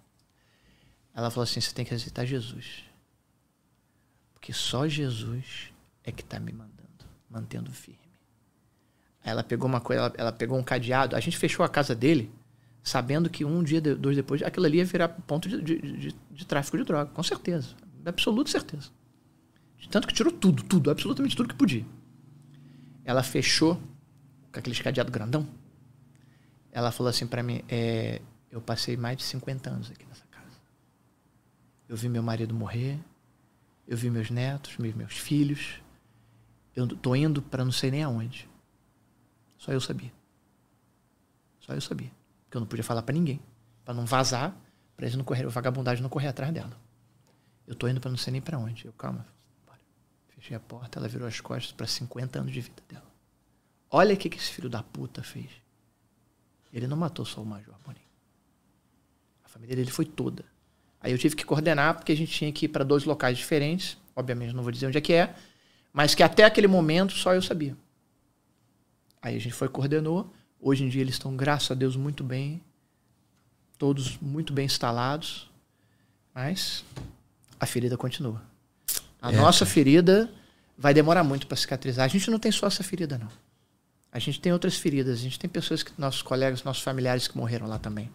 Ela 1.14 1.30
falou 1.30 1.42
assim: 1.42 1.60
você 1.60 1.74
tem 1.74 1.84
que 1.84 1.92
aceitar 1.92 2.24
Jesus. 2.24 2.84
Porque 4.32 4.52
só 4.52 4.86
Jesus 4.86 5.72
é 6.04 6.12
que 6.12 6.22
está 6.22 6.38
me 6.38 6.52
mandando, 6.52 7.04
mantendo 7.28 7.72
firme. 7.72 7.98
Aí 9.24 9.32
ela 9.32 9.42
pegou 9.42 9.68
uma 9.68 9.80
coisa, 9.80 10.02
ela, 10.02 10.14
ela, 10.16 10.32
pegou 10.32 10.56
um 10.56 10.62
cadeado. 10.62 11.16
A 11.16 11.20
gente 11.20 11.36
fechou 11.36 11.64
a 11.64 11.68
casa 11.68 11.92
dele, 11.92 12.30
sabendo 12.88 13.28
que 13.28 13.44
um 13.44 13.62
dia, 13.62 13.80
dois 13.80 14.16
depois, 14.16 14.42
aquilo 14.42 14.66
ali 14.66 14.78
ia 14.78 14.84
virar 14.84 15.08
ponto 15.08 15.48
de, 15.48 15.60
de, 15.60 15.78
de, 15.78 16.14
de 16.30 16.46
tráfico 16.46 16.78
de 16.78 16.84
droga, 16.84 17.10
com 17.10 17.22
certeza. 17.22 17.76
Absoluta 18.04 18.50
certeza. 18.50 18.90
Tanto 19.90 20.08
que 20.08 20.14
tirou 20.14 20.32
tudo, 20.32 20.62
tudo, 20.62 20.90
absolutamente 20.90 21.36
tudo 21.36 21.48
que 21.48 21.54
podia. 21.54 21.84
Ela 23.04 23.22
fechou 23.22 23.76
com 24.52 24.58
aquele 24.58 24.76
cadeado 24.76 25.12
grandão. 25.12 25.46
Ela 26.72 26.90
falou 26.90 27.10
assim 27.10 27.26
para 27.26 27.42
mim: 27.42 27.62
é, 27.68 28.20
eu 28.50 28.60
passei 28.60 28.96
mais 28.96 29.16
de 29.18 29.22
50 29.24 29.70
anos 29.70 29.90
aqui 29.90 30.04
nessa 30.06 30.26
casa. 30.30 30.56
Eu 31.88 31.96
vi 31.96 32.08
meu 32.08 32.22
marido 32.22 32.54
morrer, 32.54 32.98
eu 33.86 33.96
vi 33.96 34.10
meus 34.10 34.30
netos, 34.30 34.76
meus 34.78 35.16
filhos. 35.16 35.80
Eu 36.74 36.86
tô 36.86 37.14
indo 37.14 37.40
para 37.42 37.64
não 37.64 37.72
sei 37.72 37.90
nem 37.90 38.02
aonde. 38.02 38.48
Só 39.58 39.72
eu 39.72 39.80
sabia. 39.80 40.12
Só 41.60 41.72
eu 41.72 41.80
sabia. 41.80 42.17
Porque 42.48 42.56
eu 42.56 42.60
não 42.60 42.66
podia 42.66 42.82
falar 42.82 43.02
para 43.02 43.12
ninguém. 43.12 43.40
para 43.84 43.94
não 43.94 44.06
vazar, 44.06 44.56
pra 44.96 45.06
eles 45.06 45.16
não 45.16 45.24
correr, 45.24 45.44
a 45.44 45.48
vagabundagem 45.48 46.02
não 46.02 46.10
correr 46.10 46.28
atrás 46.28 46.52
dela. 46.52 46.78
Eu 47.66 47.74
tô 47.74 47.86
indo 47.86 48.00
para 48.00 48.10
não 48.10 48.16
sei 48.16 48.32
nem 48.32 48.40
para 48.40 48.58
onde. 48.58 48.86
Eu, 48.86 48.92
calma. 48.94 49.26
Bora. 49.66 49.78
Fechei 50.28 50.56
a 50.56 50.60
porta, 50.60 50.98
ela 50.98 51.08
virou 51.08 51.28
as 51.28 51.40
costas 51.40 51.72
para 51.72 51.86
50 51.86 52.38
anos 52.38 52.52
de 52.52 52.60
vida 52.60 52.82
dela. 52.88 53.06
Olha 53.90 54.14
o 54.14 54.16
que, 54.16 54.28
que 54.28 54.38
esse 54.38 54.50
filho 54.50 54.68
da 54.68 54.82
puta 54.82 55.22
fez. 55.22 55.50
Ele 56.72 56.86
não 56.86 56.96
matou 56.96 57.24
só 57.24 57.42
o 57.42 57.46
Major 57.46 57.74
Boninho. 57.84 58.04
A 59.44 59.48
família 59.48 59.76
dele 59.76 59.90
foi 59.90 60.04
toda. 60.04 60.44
Aí 61.00 61.12
eu 61.12 61.18
tive 61.18 61.36
que 61.36 61.44
coordenar, 61.44 61.94
porque 61.94 62.12
a 62.12 62.16
gente 62.16 62.32
tinha 62.32 62.52
que 62.52 62.66
ir 62.66 62.68
para 62.68 62.84
dois 62.84 63.04
locais 63.04 63.38
diferentes. 63.38 63.96
Obviamente 64.14 64.54
não 64.54 64.62
vou 64.62 64.72
dizer 64.72 64.86
onde 64.86 64.98
é 64.98 65.00
que 65.00 65.12
é. 65.12 65.34
Mas 65.92 66.14
que 66.14 66.22
até 66.22 66.44
aquele 66.44 66.66
momento 66.66 67.12
só 67.12 67.34
eu 67.34 67.42
sabia. 67.42 67.76
Aí 69.22 69.36
a 69.36 69.38
gente 69.38 69.54
foi, 69.54 69.68
coordenou. 69.68 70.32
Hoje 70.60 70.84
em 70.84 70.88
dia 70.88 71.00
eles 71.00 71.14
estão, 71.14 71.36
graças 71.36 71.70
a 71.70 71.74
Deus, 71.74 71.96
muito 71.96 72.24
bem. 72.24 72.60
Todos 73.78 74.18
muito 74.18 74.52
bem 74.52 74.66
instalados. 74.66 75.50
Mas 76.34 76.84
a 77.58 77.66
ferida 77.66 77.96
continua. 77.96 78.42
A 79.20 79.32
É, 79.32 79.36
nossa 79.36 79.66
ferida 79.66 80.32
vai 80.76 80.94
demorar 80.94 81.24
muito 81.24 81.46
para 81.46 81.56
cicatrizar. 81.56 82.04
A 82.04 82.08
gente 82.08 82.30
não 82.30 82.38
tem 82.38 82.52
só 82.52 82.66
essa 82.66 82.82
ferida, 82.82 83.18
não. 83.18 83.28
A 84.10 84.18
gente 84.18 84.40
tem 84.40 84.52
outras 84.52 84.76
feridas. 84.76 85.18
A 85.18 85.22
gente 85.22 85.38
tem 85.38 85.50
pessoas, 85.50 85.82
que, 85.82 85.92
nossos 85.98 86.22
colegas, 86.22 86.62
nossos 86.64 86.82
familiares 86.82 87.28
que 87.28 87.36
morreram 87.36 87.66
lá 87.66 87.78
também. 87.78 88.10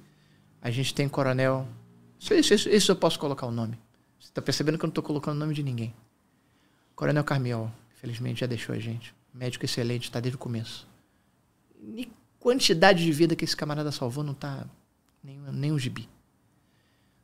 A 0.62 0.72
gente 0.72 0.94
tem 0.94 1.08
coronel. 1.08 1.68
Isso, 2.20 2.34
isso, 2.34 2.54
isso, 2.54 2.70
isso 2.70 2.92
eu 2.92 2.96
posso 2.96 3.20
colocar 3.20 3.46
o 3.46 3.52
nome. 3.52 3.78
Você 4.20 4.30
está 4.30 4.42
percebendo 4.42 4.78
que 4.78 4.86
eu 4.86 4.88
não 4.88 4.92
estou 4.92 5.04
colocando 5.04 5.36
o 5.36 5.40
nome 5.40 5.54
de 5.54 5.62
ninguém. 5.62 5.94
Coronel 6.96 7.24
Carmiol, 7.24 7.72
infelizmente, 7.96 8.40
já 8.42 8.48
deixou 8.48 8.74
a 8.74 8.80
gente. 8.80 9.14
Médico 9.34 9.66
excelente, 9.66 10.04
está 10.04 10.20
desde 10.20 10.36
o 10.36 10.40
começo. 10.40 10.88
E 11.82 12.10
quantidade 12.44 13.02
de 13.06 13.12
vida 13.14 13.38
que 13.38 13.46
esse 13.46 13.56
camarada 13.56 13.90
salvou 13.90 14.22
não 14.22 14.34
tá 14.34 14.66
nem, 15.24 15.40
nem 15.40 15.72
um 15.72 15.80
gibi. 15.80 16.10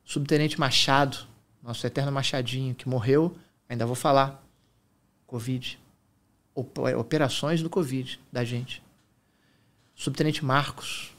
Subtenente 0.05 0.57
Machado, 0.57 1.27
nosso 1.61 1.85
eterno 1.85 2.09
Machadinho, 2.09 2.73
que 2.73 2.87
morreu, 2.87 3.35
ainda 3.67 3.85
vou 3.85 3.95
falar. 3.95 4.41
Covid. 5.27 5.77
Op- 6.55 6.79
Operações 6.97 7.61
do 7.61 7.69
Covid 7.69 8.17
da 8.31 8.45
gente. 8.45 8.81
Subtenente 9.93 10.43
Marcos. 10.43 11.13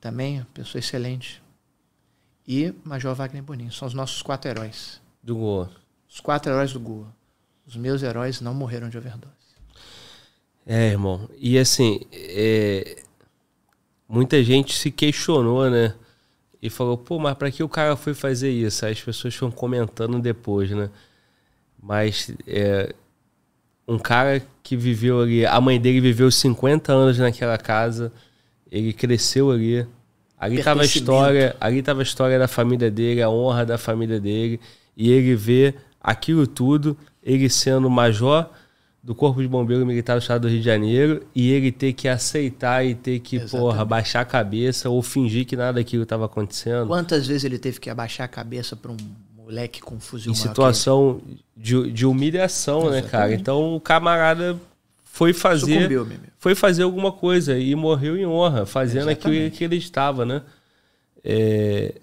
Também, 0.00 0.44
pessoa 0.54 0.78
excelente. 0.78 1.42
E 2.46 2.72
Major 2.84 3.14
Wagner 3.14 3.42
Boninho. 3.42 3.72
São 3.72 3.86
os 3.88 3.94
nossos 3.94 4.22
quatro 4.22 4.48
heróis. 4.48 5.00
Do 5.22 5.34
Goa. 5.36 5.70
Os 6.08 6.20
quatro 6.20 6.50
heróis 6.52 6.72
do 6.72 6.78
Goa. 6.80 7.12
Os 7.66 7.74
meus 7.76 8.02
heróis 8.04 8.40
não 8.40 8.54
morreram 8.54 8.88
de 8.88 8.96
overdose. 8.96 9.41
É, 10.66 10.88
irmão. 10.90 11.28
E 11.38 11.58
assim, 11.58 12.00
é, 12.12 13.02
muita 14.08 14.42
gente 14.42 14.74
se 14.74 14.90
questionou, 14.90 15.68
né? 15.68 15.94
E 16.60 16.70
falou, 16.70 16.96
pô, 16.96 17.18
mas 17.18 17.34
pra 17.34 17.50
que 17.50 17.62
o 17.62 17.68
cara 17.68 17.96
foi 17.96 18.14
fazer 18.14 18.50
isso? 18.50 18.84
Aí 18.86 18.92
as 18.92 19.00
pessoas 19.00 19.34
foram 19.34 19.50
comentando 19.50 20.20
depois, 20.20 20.70
né? 20.70 20.88
Mas 21.82 22.32
é, 22.46 22.94
um 23.86 23.98
cara 23.98 24.40
que 24.62 24.76
viveu 24.76 25.20
ali, 25.20 25.44
a 25.44 25.60
mãe 25.60 25.80
dele 25.80 26.00
viveu 26.00 26.30
50 26.30 26.92
anos 26.92 27.18
naquela 27.18 27.58
casa, 27.58 28.12
ele 28.70 28.92
cresceu 28.92 29.50
ali. 29.50 29.84
Ali 30.38 30.62
tava 30.62 30.82
a 30.82 30.84
história, 30.84 31.56
ali 31.60 31.82
tava 31.82 32.00
a 32.00 32.02
história 32.02 32.38
da 32.38 32.48
família 32.48 32.90
dele, 32.90 33.22
a 33.22 33.30
honra 33.30 33.66
da 33.66 33.78
família 33.78 34.20
dele, 34.20 34.60
e 34.96 35.10
ele 35.10 35.34
vê 35.34 35.74
aquilo 36.00 36.46
tudo, 36.46 36.96
ele 37.22 37.48
sendo 37.48 37.88
major 37.90 38.48
do 39.02 39.14
Corpo 39.14 39.42
de 39.42 39.48
Bombeiro 39.48 39.84
Militar 39.84 40.14
do 40.14 40.22
Estado 40.22 40.42
do 40.42 40.48
Rio 40.48 40.60
de 40.60 40.64
Janeiro, 40.64 41.26
e 41.34 41.50
ele 41.50 41.72
ter 41.72 41.92
que 41.92 42.06
aceitar 42.06 42.86
e 42.86 42.94
ter 42.94 43.18
que, 43.18 43.38
porra, 43.40 43.46
Exatamente. 43.46 43.88
baixar 43.88 44.20
a 44.20 44.24
cabeça 44.24 44.88
ou 44.88 45.02
fingir 45.02 45.44
que 45.44 45.56
nada 45.56 45.74
daquilo 45.74 46.04
estava 46.04 46.26
acontecendo. 46.26 46.86
Quantas 46.86 47.26
vezes 47.26 47.44
ele 47.44 47.58
teve 47.58 47.80
que 47.80 47.90
abaixar 47.90 48.24
a 48.24 48.28
cabeça 48.28 48.76
para 48.76 48.92
um 48.92 48.96
moleque 49.36 49.80
com 49.80 49.96
um 49.96 50.00
fuzil 50.00 50.30
em 50.30 50.34
situação 50.36 51.20
de, 51.56 51.90
de 51.90 52.06
humilhação, 52.06 52.90
né, 52.90 53.02
cara? 53.02 53.24
Exatamente. 53.24 53.40
Então 53.40 53.74
o 53.74 53.80
camarada 53.80 54.56
foi 55.04 55.32
fazer 55.32 55.90
foi 56.38 56.54
fazer 56.54 56.84
alguma 56.84 57.10
coisa 57.10 57.58
e 57.58 57.74
morreu 57.74 58.16
em 58.16 58.24
honra, 58.24 58.64
fazendo 58.64 59.08
aquilo 59.10 59.34
Exatamente. 59.34 59.58
que 59.58 59.64
ele 59.64 59.76
estava, 59.76 60.24
né? 60.24 60.42
É, 61.24 61.94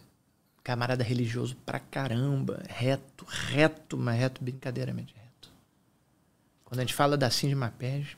Camarada 0.64 1.04
religioso 1.04 1.56
pra 1.66 1.80
caramba. 1.80 2.62
Reto, 2.68 3.26
reto, 3.28 3.98
mas 3.98 4.20
reto 4.20 4.44
brincadeiramente. 4.44 5.19
Quando 6.70 6.80
a 6.80 6.84
gente 6.84 6.94
fala 6.94 7.18
da 7.18 7.30
Cindy 7.32 7.56
Mapege, 7.56 8.16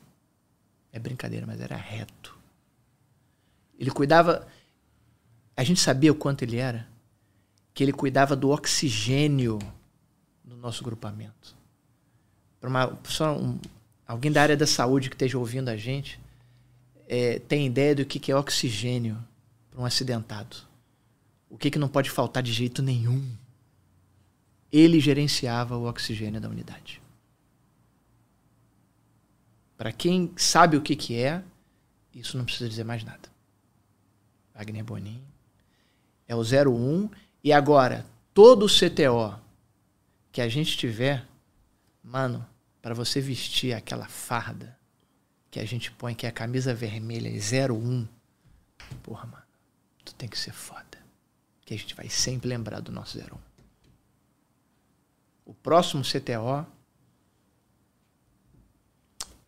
é 0.91 0.99
brincadeira, 0.99 1.47
mas 1.47 1.61
era 1.61 1.77
reto. 1.77 2.37
Ele 3.79 3.89
cuidava. 3.89 4.45
A 5.55 5.63
gente 5.63 5.79
sabia 5.79 6.11
o 6.11 6.15
quanto 6.15 6.43
ele 6.43 6.57
era, 6.57 6.85
que 7.73 7.81
ele 7.81 7.93
cuidava 7.93 8.35
do 8.35 8.49
oxigênio 8.49 9.57
no 10.43 10.57
nosso 10.57 10.83
grupamento. 10.83 11.55
Para 12.59 12.69
uma 12.69 12.99
só 13.05 13.37
um- 13.37 13.57
alguém 14.05 14.31
da 14.31 14.41
área 14.41 14.57
da 14.57 14.67
saúde 14.67 15.09
que 15.09 15.15
esteja 15.15 15.37
ouvindo 15.37 15.69
a 15.69 15.77
gente, 15.77 16.19
é, 17.07 17.39
tem 17.39 17.65
ideia 17.65 17.95
do 17.95 18.05
que, 18.05 18.19
que 18.19 18.31
é 18.31 18.35
oxigênio 18.35 19.17
para 19.69 19.79
um 19.79 19.85
acidentado. 19.85 20.57
O 21.49 21.57
que, 21.57 21.71
que 21.71 21.79
não 21.79 21.87
pode 21.87 22.09
faltar 22.09 22.43
de 22.43 22.51
jeito 22.51 22.81
nenhum. 22.81 23.25
Ele 24.71 24.99
gerenciava 24.99 25.75
o 25.77 25.87
oxigênio 25.87 26.39
da 26.39 26.47
unidade. 26.49 27.00
Para 29.81 29.91
quem 29.91 30.31
sabe 30.37 30.77
o 30.77 30.81
que, 30.83 30.95
que 30.95 31.19
é, 31.19 31.43
isso 32.13 32.37
não 32.37 32.45
precisa 32.45 32.69
dizer 32.69 32.83
mais 32.83 33.03
nada. 33.03 33.27
Wagner 34.53 34.83
Bonin 34.83 35.19
é 36.27 36.35
o 36.35 36.41
01 36.41 37.09
e 37.43 37.51
agora 37.51 38.05
todo 38.31 38.67
o 38.67 38.69
CTO 38.69 39.41
que 40.31 40.39
a 40.39 40.47
gente 40.47 40.77
tiver, 40.77 41.27
mano, 42.03 42.47
para 42.79 42.93
você 42.93 43.19
vestir 43.19 43.73
aquela 43.73 44.07
farda 44.07 44.77
que 45.49 45.59
a 45.59 45.65
gente 45.65 45.91
põe 45.91 46.13
que 46.13 46.27
é 46.27 46.29
a 46.29 46.31
camisa 46.31 46.75
vermelha 46.75 47.29
e 47.29 47.39
01, 47.39 48.07
porra, 49.01 49.25
mano, 49.25 49.43
tu 50.05 50.13
tem 50.13 50.29
que 50.29 50.37
ser 50.37 50.53
foda. 50.53 50.99
Que 51.65 51.73
a 51.73 51.77
gente 51.77 51.95
vai 51.95 52.07
sempre 52.07 52.47
lembrar 52.47 52.81
do 52.81 52.91
nosso 52.91 53.17
01. 53.17 53.35
O 55.43 55.55
próximo 55.55 56.03
CTO 56.03 56.67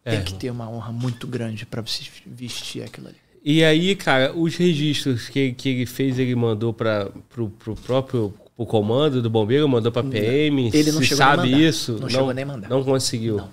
É, 0.05 0.11
tem 0.11 0.23
que 0.23 0.33
ter 0.33 0.51
uma 0.51 0.69
honra 0.69 0.91
muito 0.91 1.25
grande 1.25 1.65
para 1.65 1.81
você 1.81 2.03
vestir 2.25 2.83
aquilo 2.83 3.07
ali. 3.07 3.17
E 3.43 3.63
aí, 3.63 3.95
cara, 3.95 4.33
os 4.33 4.55
registros 4.55 5.27
que, 5.27 5.53
que 5.53 5.69
ele 5.69 5.85
fez, 5.85 6.17
ele 6.17 6.35
mandou 6.35 6.73
para 6.73 7.09
pro, 7.29 7.49
pro 7.49 7.75
próprio 7.75 8.33
pro 8.55 8.65
comando 8.65 9.21
do 9.21 9.29
bombeiro, 9.29 9.67
mandou 9.67 9.91
para 9.91 10.03
PM. 10.07 10.69
Ele 10.73 10.91
não 10.91 11.01
chegou 11.01 11.25
nem 11.25 11.35
sabe 11.35 11.51
mandar. 11.51 11.61
isso? 11.61 11.97
Não 11.99 12.09
chegou 12.09 12.33
nem 12.33 12.45
mandar. 12.45 12.69
Não 12.69 12.83
conseguiu. 12.83 13.37
Não. 13.37 13.49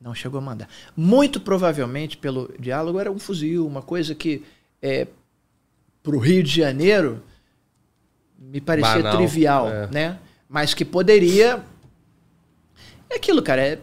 Não 0.00 0.14
chegou 0.14 0.38
a 0.38 0.40
mandar. 0.40 0.68
Muito 0.96 1.40
provavelmente, 1.40 2.16
pelo 2.16 2.52
diálogo, 2.58 2.98
era 2.98 3.10
um 3.10 3.18
fuzil, 3.18 3.64
uma 3.64 3.82
coisa 3.82 4.14
que 4.14 4.42
é, 4.80 5.06
para 6.02 6.16
o 6.16 6.18
Rio 6.18 6.42
de 6.42 6.56
Janeiro 6.56 7.22
me 8.36 8.60
parecia 8.60 8.96
Banal, 8.96 9.16
trivial, 9.16 9.68
é. 9.68 9.86
né? 9.88 10.18
Mas 10.48 10.74
que 10.74 10.84
poderia. 10.84 11.64
É 13.08 13.16
aquilo, 13.16 13.40
cara, 13.42 13.62
é 13.62 13.78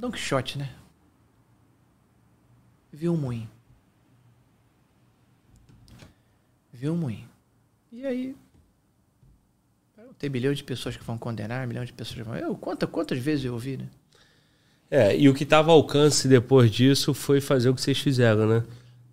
Don 0.00 0.10
Quixote, 0.10 0.56
né? 0.56 0.70
Viu 2.90 3.12
um 3.12 3.18
moinho. 3.18 3.48
Viu 6.72 6.94
um 6.94 6.96
moinho. 6.96 7.28
E 7.92 8.06
aí. 8.06 8.34
Tem 10.18 10.30
milhão 10.30 10.54
de 10.54 10.64
pessoas 10.64 10.96
que 10.96 11.04
vão 11.04 11.18
condenar, 11.18 11.66
milhão 11.66 11.84
de 11.84 11.92
pessoas 11.92 12.16
que 12.16 12.22
vão. 12.22 12.34
Eu, 12.34 12.56
quanta, 12.56 12.86
quantas 12.86 13.18
vezes 13.18 13.44
eu 13.44 13.52
ouvi, 13.52 13.76
né? 13.76 13.88
É, 14.90 15.16
e 15.16 15.28
o 15.28 15.34
que 15.34 15.44
estava 15.44 15.70
ao 15.70 15.76
alcance 15.76 16.26
depois 16.26 16.70
disso 16.70 17.12
foi 17.12 17.40
fazer 17.40 17.68
o 17.68 17.74
que 17.74 17.80
vocês 17.82 17.98
fizeram, 17.98 18.46
né? 18.48 18.64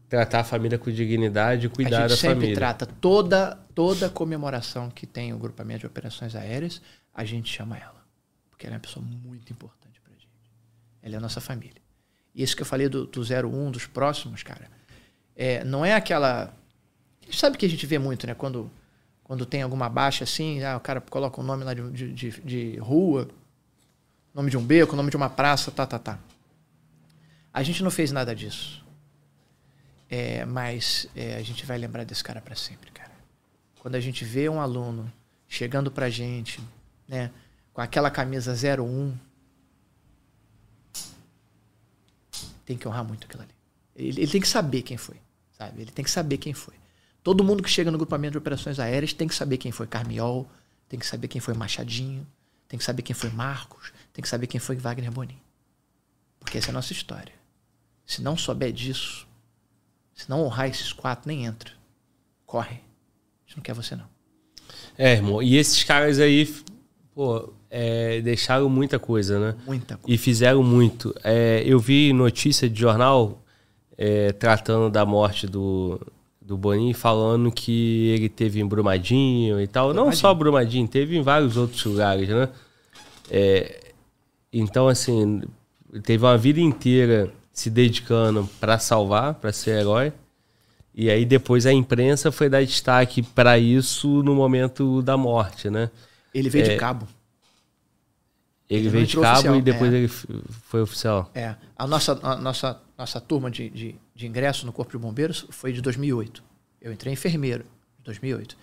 Tratar 0.08 0.40
a 0.40 0.44
família 0.46 0.78
com 0.78 0.90
dignidade 0.90 1.66
e 1.66 1.70
cuidar 1.70 1.98
a 1.98 2.02
gente 2.08 2.10
da 2.12 2.16
sempre 2.16 2.36
família. 2.36 2.56
trata 2.56 2.86
toda 2.86 3.56
toda 3.76 4.10
comemoração 4.10 4.90
que 4.90 5.06
tem 5.06 5.34
o 5.34 5.38
grupamento 5.38 5.82
de 5.82 5.86
operações 5.86 6.34
aéreas, 6.34 6.82
a 7.14 7.26
gente 7.26 7.54
chama 7.54 7.78
ela. 7.78 8.02
Porque 8.50 8.66
ela 8.66 8.76
é 8.76 8.78
uma 8.78 8.82
pessoa 8.82 9.06
muito 9.06 9.52
importante. 9.52 9.87
É 11.16 11.18
a 11.18 11.22
nossa 11.22 11.42
família. 11.42 11.82
E 12.34 12.44
isso 12.44 12.56
que 12.56 12.62
eu 12.62 12.66
falei 12.66 12.88
do, 12.88 13.06
do 13.06 13.22
01, 13.22 13.72
dos 13.72 13.88
próximos, 13.88 14.44
cara, 14.44 14.70
é, 15.36 15.64
não 15.64 15.86
é 15.86 15.94
aquela. 15.94 16.54
A 17.22 17.26
gente 17.26 17.40
sabe 17.40 17.58
que 17.58 17.66
a 17.66 17.70
gente 17.70 17.86
vê 17.86 18.00
muito, 18.00 18.26
né? 18.28 18.34
Quando, 18.34 18.70
quando 19.24 19.46
tem 19.46 19.62
alguma 19.62 19.90
baixa 19.90 20.24
assim, 20.24 20.64
ah, 20.64 20.78
o 20.78 20.80
cara 20.80 21.02
coloca 21.02 21.40
o 21.42 21.44
nome 21.44 21.64
lá 21.64 21.74
de, 21.74 21.92
de, 21.92 22.14
de, 22.14 22.42
de 22.42 22.78
rua, 22.78 23.28
nome 24.34 24.50
de 24.50 24.58
um 24.58 24.64
beco, 24.64 24.96
nome 24.96 25.10
de 25.10 25.18
uma 25.18 25.30
praça, 25.30 25.72
tá, 25.72 25.86
tá, 25.86 26.00
tá. 26.00 26.20
A 27.54 27.64
gente 27.64 27.84
não 27.84 27.90
fez 27.90 28.12
nada 28.12 28.36
disso. 28.36 28.86
É, 30.10 30.46
mas 30.46 31.08
é, 31.16 31.36
a 31.36 31.42
gente 31.42 31.66
vai 31.66 31.78
lembrar 31.78 32.04
desse 32.04 32.24
cara 32.24 32.40
para 32.40 32.56
sempre, 32.56 32.92
cara. 32.92 33.12
Quando 33.80 33.96
a 33.96 34.00
gente 34.00 34.24
vê 34.24 34.48
um 34.48 34.62
aluno 34.62 35.12
chegando 35.48 35.92
pra 35.92 36.10
gente, 36.10 36.62
né, 37.08 37.32
com 37.74 37.82
aquela 37.82 38.10
camisa 38.10 38.54
01, 38.54 39.14
tem 42.68 42.78
que 42.78 42.86
honrar 42.86 43.06
muito 43.06 43.26
aquilo 43.26 43.44
ali. 43.44 43.52
Ele, 43.96 44.22
ele 44.22 44.32
tem 44.32 44.42
que 44.42 44.48
saber 44.48 44.82
quem 44.82 44.98
foi, 44.98 45.16
sabe? 45.58 45.82
Ele 45.82 45.92
tem 45.92 46.04
que 46.04 46.12
saber 46.12 46.38
quem 46.38 46.54
foi. 46.54 46.76
Todo 47.24 47.44
mundo 47.44 47.64
que 47.64 47.70
chega 47.70 47.90
no 47.90 47.98
grupamento 47.98 48.34
de 48.34 48.38
operações 48.38 48.78
aéreas 48.78 49.14
tem 49.14 49.28
que 49.28 49.34
saber 49.34 49.58
quem 49.58 49.72
foi 49.72 49.88
Carmiol, 49.88 50.46
tem 50.90 51.00
que 51.00 51.08
saber 51.08 51.30
quem 51.30 51.40
foi 51.40 51.54
Machadinho, 51.54 52.28
tem 52.68 52.78
que 52.78 52.84
saber 52.84 53.02
quem 53.02 53.16
foi 53.16 53.30
Marcos, 53.30 53.94
tem 54.14 54.22
que 54.22 54.28
saber 54.28 54.48
quem 54.48 54.60
foi 54.60 54.76
Wagner 54.76 55.12
Bonin. 55.12 55.40
Porque 56.40 56.58
essa 56.58 56.68
é 56.68 56.72
a 56.72 56.74
nossa 56.74 56.92
história. 56.92 57.34
Se 58.06 58.22
não 58.22 58.38
souber 58.38 58.74
disso, 58.74 59.26
se 60.14 60.30
não 60.30 60.44
honrar 60.44 60.68
esses 60.68 60.92
quatro, 60.92 61.28
nem 61.28 61.46
entra. 61.46 61.72
Corre. 62.46 62.76
A 62.76 63.48
gente 63.48 63.58
não 63.58 63.64
quer 63.64 63.74
você, 63.74 63.96
não. 63.96 64.10
É, 64.98 65.14
irmão. 65.14 65.42
E 65.42 65.56
esses 65.56 65.84
caras 65.86 66.20
aí, 66.20 66.54
pô, 67.16 67.54
é, 67.70 68.22
deixaram 68.22 68.70
muita 68.70 68.98
coisa, 69.00 69.40
né? 69.40 69.56
Muita 69.66 69.98
coisa. 69.98 70.14
E 70.14 70.18
fizeram 70.18 70.64
muito. 70.64 71.14
É, 71.24 71.62
eu 71.66 71.80
vi 71.80 72.14
notícia 72.14 72.70
de 72.70 72.80
jornal 72.80 73.42
é, 73.98 74.32
tratando 74.32 74.90
da 74.90 75.06
morte 75.06 75.48
do, 75.48 76.00
do 76.42 76.58
Boninho, 76.58 76.96
falando 76.96 77.52
que 77.52 78.08
ele 78.10 78.30
teve 78.30 78.60
em 78.60 78.66
Brumadinho 78.66 79.60
e 79.62 79.68
tal. 79.68 79.88
Não 79.88 79.94
Brumadinho. 79.96 80.20
só 80.22 80.34
Brumadinho, 80.34 80.88
teve 80.88 81.18
em 81.18 81.22
vários 81.22 81.58
outros 81.58 81.84
lugares, 81.84 82.30
né? 82.30 82.50
É, 83.30 83.82
então, 84.54 84.88
assim, 84.88 85.42
teve 86.04 86.24
uma 86.24 86.38
vida 86.38 86.60
inteira 86.62 87.32
se 87.52 87.70
dedicando 87.70 88.48
para 88.60 88.78
salvar, 88.80 89.34
para 89.36 89.52
ser 89.52 89.80
herói. 89.82 90.14
E 90.94 91.10
aí 91.12 91.26
depois 91.26 91.66
a 91.66 91.74
imprensa 91.74 92.32
foi 92.32 92.50
dar 92.50 92.64
destaque 92.64 93.22
para 93.22 93.60
isso 93.60 94.24
no 94.24 94.34
momento 94.34 95.02
da 95.02 95.16
morte, 95.18 95.70
né? 95.70 95.92
Ele 96.34 96.50
veio 96.50 96.66
É. 96.66 96.70
de 96.70 96.78
cabo. 96.78 97.08
Ele, 98.70 98.90
veio 98.90 99.06
de 99.06 99.16
cabo 99.16 99.32
oficial, 99.32 99.56
e 99.56 99.62
depois 99.62 99.94
é. 99.94 99.98
ele 99.98 100.08
foi 100.08 100.82
oficial. 100.82 101.32
É. 101.34 101.56
A 101.76 101.88
nossa, 101.88 102.20
a 102.22 102.36
nossa, 102.36 102.82
nossa 102.98 103.22
turma 103.22 103.50
de, 103.50 103.70
de, 103.70 103.96
de 104.14 104.28
ingresso 104.28 104.66
no 104.66 104.74
Corpo 104.74 104.92
de 104.92 104.98
Bombeiros 104.98 105.46
foi 105.50 105.72
de 105.72 105.82
2008. 105.82 106.44
Eu 106.82 106.92
entrei 106.92 107.14
enfermeiro 107.14 107.66
em 108.00 108.04
2008. 108.04 108.58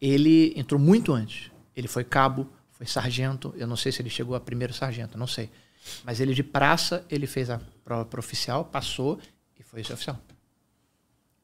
Ele 0.00 0.54
entrou 0.56 0.80
muito 0.80 1.12
antes. 1.12 1.50
Ele 1.76 1.86
foi 1.86 2.04
cabo, 2.04 2.48
foi 2.72 2.86
sargento. 2.86 3.54
Eu 3.56 3.66
não 3.66 3.76
sei 3.76 3.92
se 3.92 4.00
ele 4.00 4.08
chegou 4.08 4.34
a 4.34 4.40
primeiro 4.40 4.72
sargento, 4.72 5.18
não 5.18 5.26
sei. 5.26 5.50
Mas 6.02 6.20
ele 6.20 6.32
de 6.32 6.42
praça, 6.42 7.04
ele 7.10 7.26
fez 7.26 7.50
a 7.50 7.60
prova 7.84 8.06
para 8.06 8.20
oficial, 8.20 8.64
passou 8.64 9.18
e 9.58 9.62
foi 9.62 9.82
esse 9.82 9.92
oficial. 9.92 10.18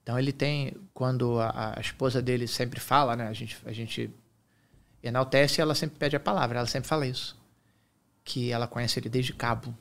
Então 0.02 0.18
ele 0.18 0.32
tem, 0.32 0.74
quando 0.94 1.38
a, 1.38 1.74
a 1.76 1.80
esposa 1.80 2.22
dele 2.22 2.46
sempre 2.46 2.80
fala, 2.80 3.14
né? 3.14 3.28
A 3.28 3.32
gente, 3.32 3.58
a 3.64 3.72
gente 3.72 4.10
enaltece, 5.02 5.60
ela 5.60 5.74
sempre 5.74 5.98
pede 5.98 6.16
a 6.16 6.20
palavra, 6.20 6.58
ela 6.58 6.66
sempre 6.66 6.88
fala 6.88 7.06
isso. 7.06 7.39
Que 8.30 8.52
ela 8.52 8.68
conhece 8.68 9.00
ele 9.00 9.08
desde 9.08 9.32
cabo. 9.32 9.76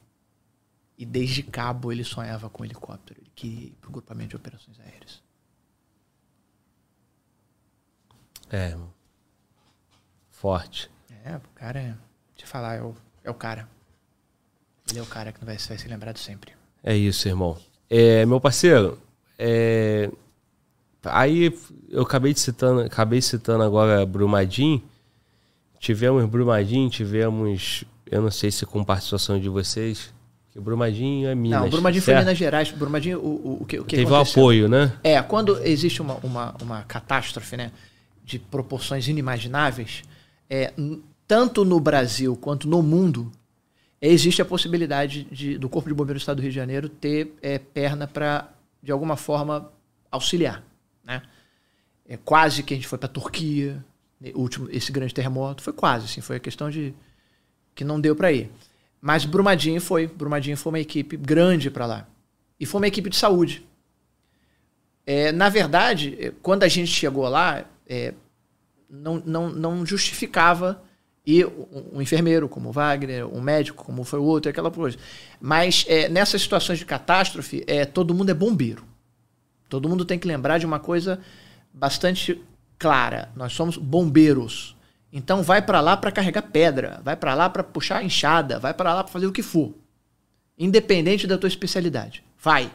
E 0.97 1.05
desde 1.05 1.43
cabo 1.43 1.91
ele 1.91 2.03
sonhava 2.03 2.49
com 2.49 2.63
um 2.63 2.65
helicóptero. 2.65 3.21
Ele 3.21 3.31
queria 3.35 3.67
ir 3.67 3.77
para 3.79 3.89
o 3.89 3.93
grupamento 3.93 4.29
de 4.29 4.35
operações 4.37 4.79
aéreas. 4.79 5.21
É, 8.49 8.69
irmão. 8.69 8.91
Forte. 10.31 10.89
É, 11.23 11.35
o 11.35 11.53
cara 11.53 11.79
é. 11.79 11.95
Te 12.35 12.47
falar, 12.47 12.77
é 12.77 12.81
o, 12.81 12.95
é 13.23 13.29
o 13.29 13.35
cara. 13.35 13.69
Ele 14.89 14.97
é 14.97 15.01
o 15.03 15.05
cara 15.05 15.31
que 15.31 15.45
vai, 15.45 15.55
vai 15.55 15.77
ser 15.77 15.87
lembrado 15.87 16.17
sempre. 16.17 16.53
É 16.83 16.95
isso, 16.95 17.27
irmão. 17.27 17.55
É, 17.87 18.25
meu 18.25 18.41
parceiro, 18.41 18.99
é, 19.37 20.09
aí 21.03 21.55
eu 21.87 22.01
acabei 22.01 22.33
de 22.33 22.39
citando, 22.39 22.81
acabei 22.81 23.21
citando 23.21 23.63
agora 23.63 24.03
Brumadinho. 24.07 24.81
Tivemos 25.79 26.25
Brumadinho, 26.25 26.89
tivemos, 26.89 27.85
eu 28.09 28.21
não 28.21 28.31
sei 28.31 28.51
se 28.51 28.65
com 28.65 28.83
participação 28.83 29.39
de 29.39 29.47
vocês, 29.49 30.13
que 30.51 30.59
Brumadinho 30.59 31.29
é 31.29 31.35
Minas. 31.35 31.59
não, 31.59 31.67
o 31.67 31.71
Brumadinho 31.71 32.01
foi 32.01 32.13
certo? 32.13 32.25
Minas 32.25 32.37
Gerais. 32.37 32.71
Brumadinho, 32.71 33.19
o, 33.19 33.23
o, 33.23 33.57
o 33.61 33.65
que, 33.65 33.79
o 33.79 33.85
que 33.85 33.95
Teve 33.95 34.11
o 34.11 34.15
aconteceu? 34.15 34.41
apoio, 34.41 34.67
né? 34.67 34.93
É, 35.03 35.21
quando 35.21 35.57
existe 35.63 36.01
uma, 36.01 36.15
uma, 36.15 36.55
uma 36.61 36.81
catástrofe, 36.83 37.55
né, 37.55 37.71
de 38.25 38.39
proporções 38.39 39.07
inimagináveis, 39.07 40.01
é, 40.49 40.73
tanto 41.27 41.63
no 41.63 41.79
Brasil 41.79 42.35
quanto 42.35 42.67
no 42.67 42.81
mundo, 42.81 43.31
existe 44.01 44.41
a 44.41 44.45
possibilidade 44.45 45.25
de, 45.31 45.57
do 45.57 45.69
Corpo 45.69 45.87
de 45.89 45.93
Bombeiros 45.93 46.21
do 46.21 46.23
Estado 46.23 46.37
do 46.37 46.41
Rio 46.41 46.51
de 46.51 46.55
Janeiro 46.55 46.89
ter 46.89 47.35
é, 47.41 47.59
perna 47.59 48.07
para, 48.07 48.49
de 48.81 48.91
alguma 48.91 49.15
forma, 49.15 49.71
auxiliar. 50.11 50.63
Né? 51.03 51.21
É 52.07 52.17
quase 52.17 52.63
que 52.63 52.73
a 52.73 52.77
gente 52.77 52.87
foi 52.87 52.97
para 52.97 53.07
a 53.07 53.11
Turquia, 53.11 53.83
né, 54.19 54.31
o 54.33 54.39
último, 54.41 54.67
esse 54.71 54.91
grande 54.91 55.13
terremoto, 55.13 55.61
foi 55.61 55.73
quase, 55.73 56.05
assim, 56.05 56.21
foi 56.21 56.37
a 56.37 56.39
questão 56.39 56.71
de 56.71 56.93
que 57.79 57.85
não 57.85 57.97
deu 57.97 58.13
para 58.13 58.29
ir. 58.29 58.51
Mas 58.99 59.23
Brumadinho 59.23 59.79
foi, 59.79 60.05
Brumadinho 60.05 60.57
foi 60.57 60.73
uma 60.73 60.79
equipe 60.81 61.15
grande 61.15 61.71
para 61.71 61.85
lá. 61.85 62.07
E 62.59 62.65
foi 62.65 62.81
uma 62.81 62.87
equipe 62.89 63.09
de 63.09 63.15
saúde. 63.15 63.65
É, 65.05 65.31
na 65.31 65.47
verdade, 65.47 66.17
é, 66.19 66.33
quando 66.41 66.63
a 66.63 66.67
gente 66.67 66.91
chegou 66.91 67.25
lá, 67.29 67.63
é, 67.87 68.13
não, 68.89 69.23
não, 69.25 69.49
não 69.49 69.85
justificava 69.85 70.83
ir 71.25 71.47
um, 71.93 72.01
enfermeiro 72.01 72.49
como 72.49 72.67
o 72.67 72.71
Wagner, 72.73 73.25
um 73.25 73.39
médico 73.39 73.85
como 73.85 74.03
foi 74.03 74.19
o 74.19 74.23
outro, 74.23 74.49
aquela 74.49 74.69
coisa. 74.69 74.97
Mas 75.39 75.85
é, 75.87 76.09
nessas 76.09 76.41
situações 76.41 76.79
de 76.79 76.85
catástrofe, 76.85 77.63
é, 77.65 77.85
todo 77.85 78.13
mundo 78.13 78.29
é 78.29 78.33
bombeiro. 78.33 78.83
Todo 79.69 79.87
mundo 79.87 80.03
tem 80.03 80.19
que 80.19 80.27
lembrar 80.27 80.57
de 80.57 80.65
uma 80.65 80.79
coisa 80.79 81.21
bastante 81.73 82.43
clara. 82.77 83.31
Nós 83.37 83.53
somos 83.53 83.77
bombeiros. 83.77 84.75
Então 85.11 85.41
vai 85.41 85.61
para 85.61 85.81
lá 85.81 85.97
para 85.97 86.11
carregar 86.11 86.43
pedra, 86.43 87.01
vai 87.03 87.15
para 87.15 87.33
lá 87.33 87.49
para 87.49 87.63
puxar 87.63 88.03
enxada, 88.03 88.59
vai 88.59 88.73
para 88.73 88.93
lá 88.93 89.03
para 89.03 89.11
fazer 89.11 89.25
o 89.25 89.31
que 89.31 89.41
for. 89.41 89.73
Independente 90.57 91.25
da 91.25 91.37
tua 91.37 91.47
especialidade. 91.47 92.23
Vai. 92.39 92.71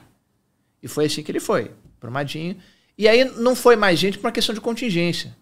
E 0.82 0.88
foi 0.88 1.06
assim 1.06 1.22
que 1.22 1.30
ele 1.30 1.40
foi, 1.40 1.70
Brumadinho. 2.00 2.56
E 2.98 3.08
aí 3.08 3.24
não 3.24 3.54
foi 3.54 3.76
mais 3.76 3.98
gente 3.98 4.18
por 4.18 4.26
uma 4.26 4.32
questão 4.32 4.54
de 4.54 4.60
contingência. 4.60 5.34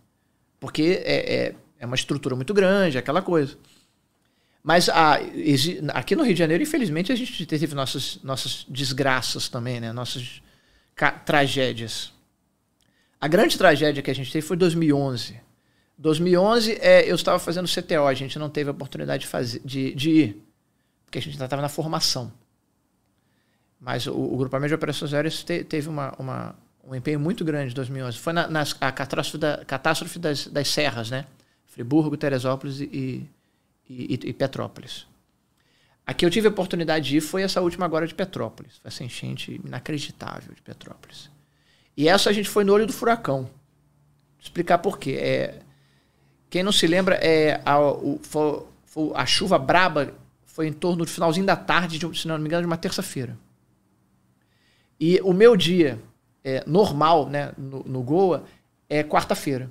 Porque 0.60 1.02
é, 1.04 1.34
é, 1.34 1.54
é 1.80 1.86
uma 1.86 1.96
estrutura 1.96 2.36
muito 2.36 2.52
grande, 2.52 2.98
aquela 2.98 3.22
coisa. 3.22 3.56
Mas 4.62 4.88
a, 4.88 5.20
exi- 5.34 5.82
aqui 5.88 6.14
no 6.14 6.22
Rio 6.22 6.34
de 6.34 6.38
Janeiro, 6.38 6.62
infelizmente, 6.62 7.10
a 7.10 7.16
gente 7.16 7.44
teve 7.46 7.74
nossas, 7.74 8.20
nossas 8.22 8.64
desgraças 8.68 9.48
também, 9.48 9.80
né? 9.80 9.92
Nossas 9.92 10.40
tragédias. 11.24 12.12
A 13.20 13.26
grande 13.26 13.58
tragédia 13.58 14.02
que 14.02 14.10
a 14.10 14.14
gente 14.14 14.30
teve 14.30 14.46
foi 14.46 14.56
2011. 14.56 15.40
2011, 16.02 16.78
é, 16.80 17.08
eu 17.10 17.14
estava 17.14 17.38
fazendo 17.38 17.68
CTO, 17.68 18.06
a 18.06 18.14
gente 18.14 18.38
não 18.38 18.50
teve 18.50 18.68
a 18.68 18.72
oportunidade 18.72 19.22
de, 19.22 19.26
fazer, 19.28 19.60
de, 19.64 19.94
de 19.94 20.10
ir, 20.10 20.42
porque 21.04 21.18
a 21.18 21.22
gente 21.22 21.34
ainda 21.34 21.44
estava 21.44 21.62
na 21.62 21.68
formação. 21.68 22.32
Mas 23.80 24.06
o, 24.06 24.12
o 24.14 24.36
grupamento 24.36 24.68
de 24.68 24.74
operações 24.74 25.14
aéreas 25.14 25.42
te- 25.42 25.64
teve 25.64 25.88
uma, 25.88 26.12
uma- 26.18 26.54
um 26.84 26.94
empenho 26.94 27.20
muito 27.20 27.44
grande 27.44 27.72
em 27.72 27.74
2011. 27.74 28.18
Foi 28.18 28.32
na, 28.32 28.48
nas, 28.48 28.76
a 28.80 28.90
catástrofe, 28.92 29.38
da, 29.38 29.64
catástrofe 29.64 30.18
das, 30.18 30.46
das 30.48 30.68
serras, 30.68 31.10
né? 31.10 31.24
Friburgo, 31.66 32.16
Teresópolis 32.16 32.80
e, 32.80 33.24
e, 33.88 34.18
e- 34.24 34.32
Petrópolis. 34.32 35.06
A 36.04 36.12
que 36.12 36.26
eu 36.26 36.30
tive 36.30 36.48
a 36.48 36.50
oportunidade 36.50 37.08
de 37.08 37.16
ir 37.18 37.20
foi 37.20 37.42
essa 37.42 37.60
última 37.60 37.86
agora 37.86 38.06
de 38.08 38.14
Petrópolis. 38.14 38.78
Foi 38.78 38.88
essa 38.88 39.04
enchente 39.04 39.60
inacreditável 39.64 40.52
de 40.52 40.60
Petrópolis. 40.60 41.30
E 41.96 42.08
essa 42.08 42.28
a 42.28 42.32
gente 42.32 42.48
foi 42.48 42.64
no 42.64 42.72
olho 42.72 42.86
do 42.86 42.92
furacão. 42.92 43.42
Vou 43.44 43.50
explicar 44.42 44.78
por 44.78 44.98
quê. 44.98 45.12
É, 45.12 45.60
quem 46.52 46.62
não 46.62 46.70
se 46.70 46.86
lembra, 46.86 47.14
é, 47.14 47.62
a, 47.64 47.80
o- 47.80 48.20
a 49.14 49.24
chuva 49.24 49.58
braba 49.58 50.12
foi 50.44 50.66
em 50.66 50.72
torno 50.72 50.98
do 51.02 51.10
finalzinho 51.10 51.46
da 51.46 51.56
tarde, 51.56 51.98
de, 51.98 52.20
se 52.20 52.28
não 52.28 52.38
me 52.38 52.44
engano, 52.44 52.60
de 52.60 52.66
uma 52.66 52.76
terça-feira. 52.76 53.38
E 55.00 55.18
o 55.22 55.32
meu 55.32 55.56
dia 55.56 55.98
é, 56.44 56.62
normal 56.66 57.26
né, 57.26 57.52
no, 57.56 57.82
no 57.84 58.02
Goa 58.02 58.44
é 58.86 59.02
quarta-feira. 59.02 59.70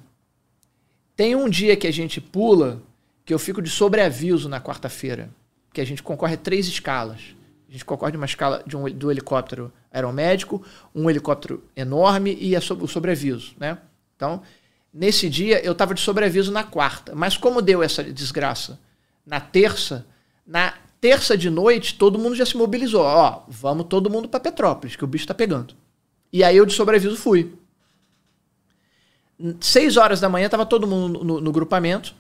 Tem 1.16 1.36
um 1.36 1.48
dia 1.48 1.78
que 1.78 1.86
a 1.86 1.94
gente 1.94 2.20
pula, 2.20 2.82
que 3.24 3.32
eu 3.32 3.38
fico 3.38 3.62
de 3.62 3.70
sobreaviso 3.70 4.50
na 4.50 4.60
quarta-feira, 4.60 5.30
que 5.72 5.82
a 5.82 5.86
gente 5.86 6.02
concorre 6.02 6.34
a 6.34 6.38
três 6.38 6.66
escalas. 6.68 7.36
A 7.70 7.72
gente 7.72 7.86
concorre 7.86 8.12
de 8.12 8.18
uma 8.18 8.26
escala 8.26 8.64
de 8.66 8.76
um, 8.76 8.86
do 8.86 9.12
helicóptero 9.12 9.72
aeromédico, 9.92 10.66
um 10.96 11.08
helicóptero 11.12 11.64
enorme 11.76 12.36
e 12.42 12.56
a 12.56 12.60
so- 12.60 12.74
o 12.74 12.88
sobreaviso, 12.88 13.54
né? 13.60 13.78
Então, 14.16 14.42
nesse 14.94 15.30
dia 15.30 15.64
eu 15.64 15.72
estava 15.72 15.94
de 15.94 16.02
sobreaviso 16.02 16.52
na 16.52 16.64
quarta. 16.64 17.14
Mas 17.16 17.38
como 17.38 17.62
deu 17.62 17.82
essa 17.82 18.04
desgraça 18.04 18.80
na 19.26 19.40
terça, 19.40 20.06
na 20.46 20.74
terça 21.00 21.38
de 21.38 21.50
noite 21.50 21.96
todo 21.96 22.20
mundo 22.20 22.36
já 22.36 22.46
se 22.46 22.58
mobilizou. 22.58 23.04
Ó, 23.04 23.44
vamos 23.48 23.88
todo 23.88 24.10
mundo 24.10 24.28
para 24.28 24.40
Petrópolis, 24.40 24.96
que 24.96 25.04
o 25.04 25.08
bicho 25.08 25.24
está 25.24 25.34
pegando. 25.34 25.76
E 26.32 26.44
aí 26.44 26.58
eu 26.58 26.66
de 26.66 26.74
sobreaviso 26.74 27.18
fui. 27.18 27.54
Seis 29.60 29.98
horas 29.98 30.20
da 30.20 30.30
manhã 30.30 30.46
estava 30.46 30.66
todo 30.66 30.88
mundo 30.88 31.24
no, 31.24 31.42
no 31.42 31.52
grupamento 31.52 32.16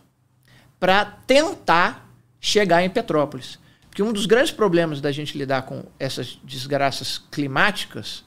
para 0.80 1.06
tentar 1.06 2.10
chegar 2.39 2.84
em 2.84 2.89
Petrópolis. 2.89 3.60
Porque 3.88 4.02
um 4.02 4.11
dos 4.11 4.26
grandes 4.26 4.52
problemas 4.52 4.99
da 4.99 5.11
gente 5.11 5.38
lidar 5.38 5.64
com 5.64 5.84
essas 5.99 6.39
desgraças 6.43 7.19
climáticas 7.30 8.23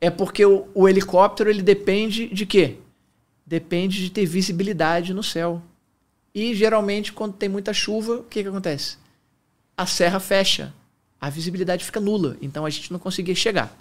é 0.00 0.10
porque 0.10 0.44
o, 0.44 0.68
o 0.74 0.88
helicóptero 0.88 1.48
ele 1.48 1.62
depende 1.62 2.26
de 2.28 2.44
quê? 2.44 2.76
Depende 3.46 4.02
de 4.02 4.10
ter 4.10 4.26
visibilidade 4.26 5.14
no 5.14 5.22
céu. 5.22 5.62
E 6.34 6.54
geralmente, 6.54 7.12
quando 7.12 7.34
tem 7.34 7.48
muita 7.48 7.72
chuva, 7.72 8.16
o 8.16 8.24
que, 8.24 8.42
que 8.42 8.48
acontece? 8.48 8.98
A 9.76 9.86
serra 9.86 10.18
fecha. 10.18 10.74
A 11.20 11.30
visibilidade 11.30 11.84
fica 11.84 12.00
nula. 12.00 12.36
Então 12.42 12.66
a 12.66 12.70
gente 12.70 12.92
não 12.92 12.98
conseguia 12.98 13.34
chegar. 13.34 13.76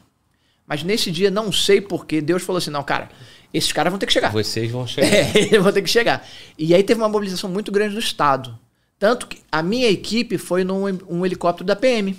Mas 0.68 0.84
nesse 0.84 1.12
dia, 1.12 1.30
não 1.30 1.52
sei 1.52 1.82
porquê, 1.82 2.22
Deus 2.22 2.44
falou 2.44 2.58
assim: 2.58 2.70
não, 2.70 2.84
cara, 2.84 3.10
esses 3.54 3.72
caras 3.72 3.92
vão 3.92 4.00
ter 4.00 4.06
que 4.06 4.14
chegar. 4.14 4.32
Vocês 4.32 4.72
vão 4.72 4.86
chegar. 4.88 5.08
É, 5.36 5.60
vão 5.60 5.72
ter 5.72 5.82
que 5.82 5.90
chegar. 5.90 6.28
E 6.58 6.74
aí 6.74 6.84
teve 6.84 7.02
uma 7.02 7.10
mobilização 7.10 7.50
muito 7.50 7.72
grande 7.72 7.96
do 7.96 8.00
Estado. 8.00 8.58
Tanto 8.98 9.28
que 9.28 9.42
a 9.52 9.62
minha 9.62 9.90
equipe 9.90 10.38
foi 10.38 10.64
num 10.64 10.86
um 11.10 11.26
helicóptero 11.26 11.66
da 11.66 11.76
PM. 11.76 12.18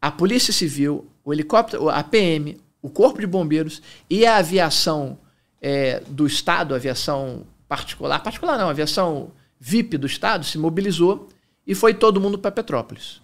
A 0.00 0.10
Polícia 0.10 0.52
Civil, 0.52 1.06
o 1.24 1.32
helicóptero, 1.32 1.88
a 1.88 2.02
PM, 2.02 2.58
o 2.80 2.88
Corpo 2.88 3.20
de 3.20 3.26
Bombeiros 3.26 3.82
e 4.08 4.26
a 4.26 4.36
aviação 4.36 5.18
é, 5.62 6.00
do 6.08 6.26
Estado, 6.26 6.74
aviação 6.74 7.46
particular, 7.68 8.20
particular 8.20 8.58
não, 8.58 8.68
aviação 8.68 9.30
VIP 9.60 9.96
do 9.96 10.08
Estado 10.08 10.44
se 10.44 10.58
mobilizou 10.58 11.28
e 11.64 11.72
foi 11.72 11.94
todo 11.94 12.20
mundo 12.20 12.36
para 12.36 12.50
Petrópolis. 12.50 13.22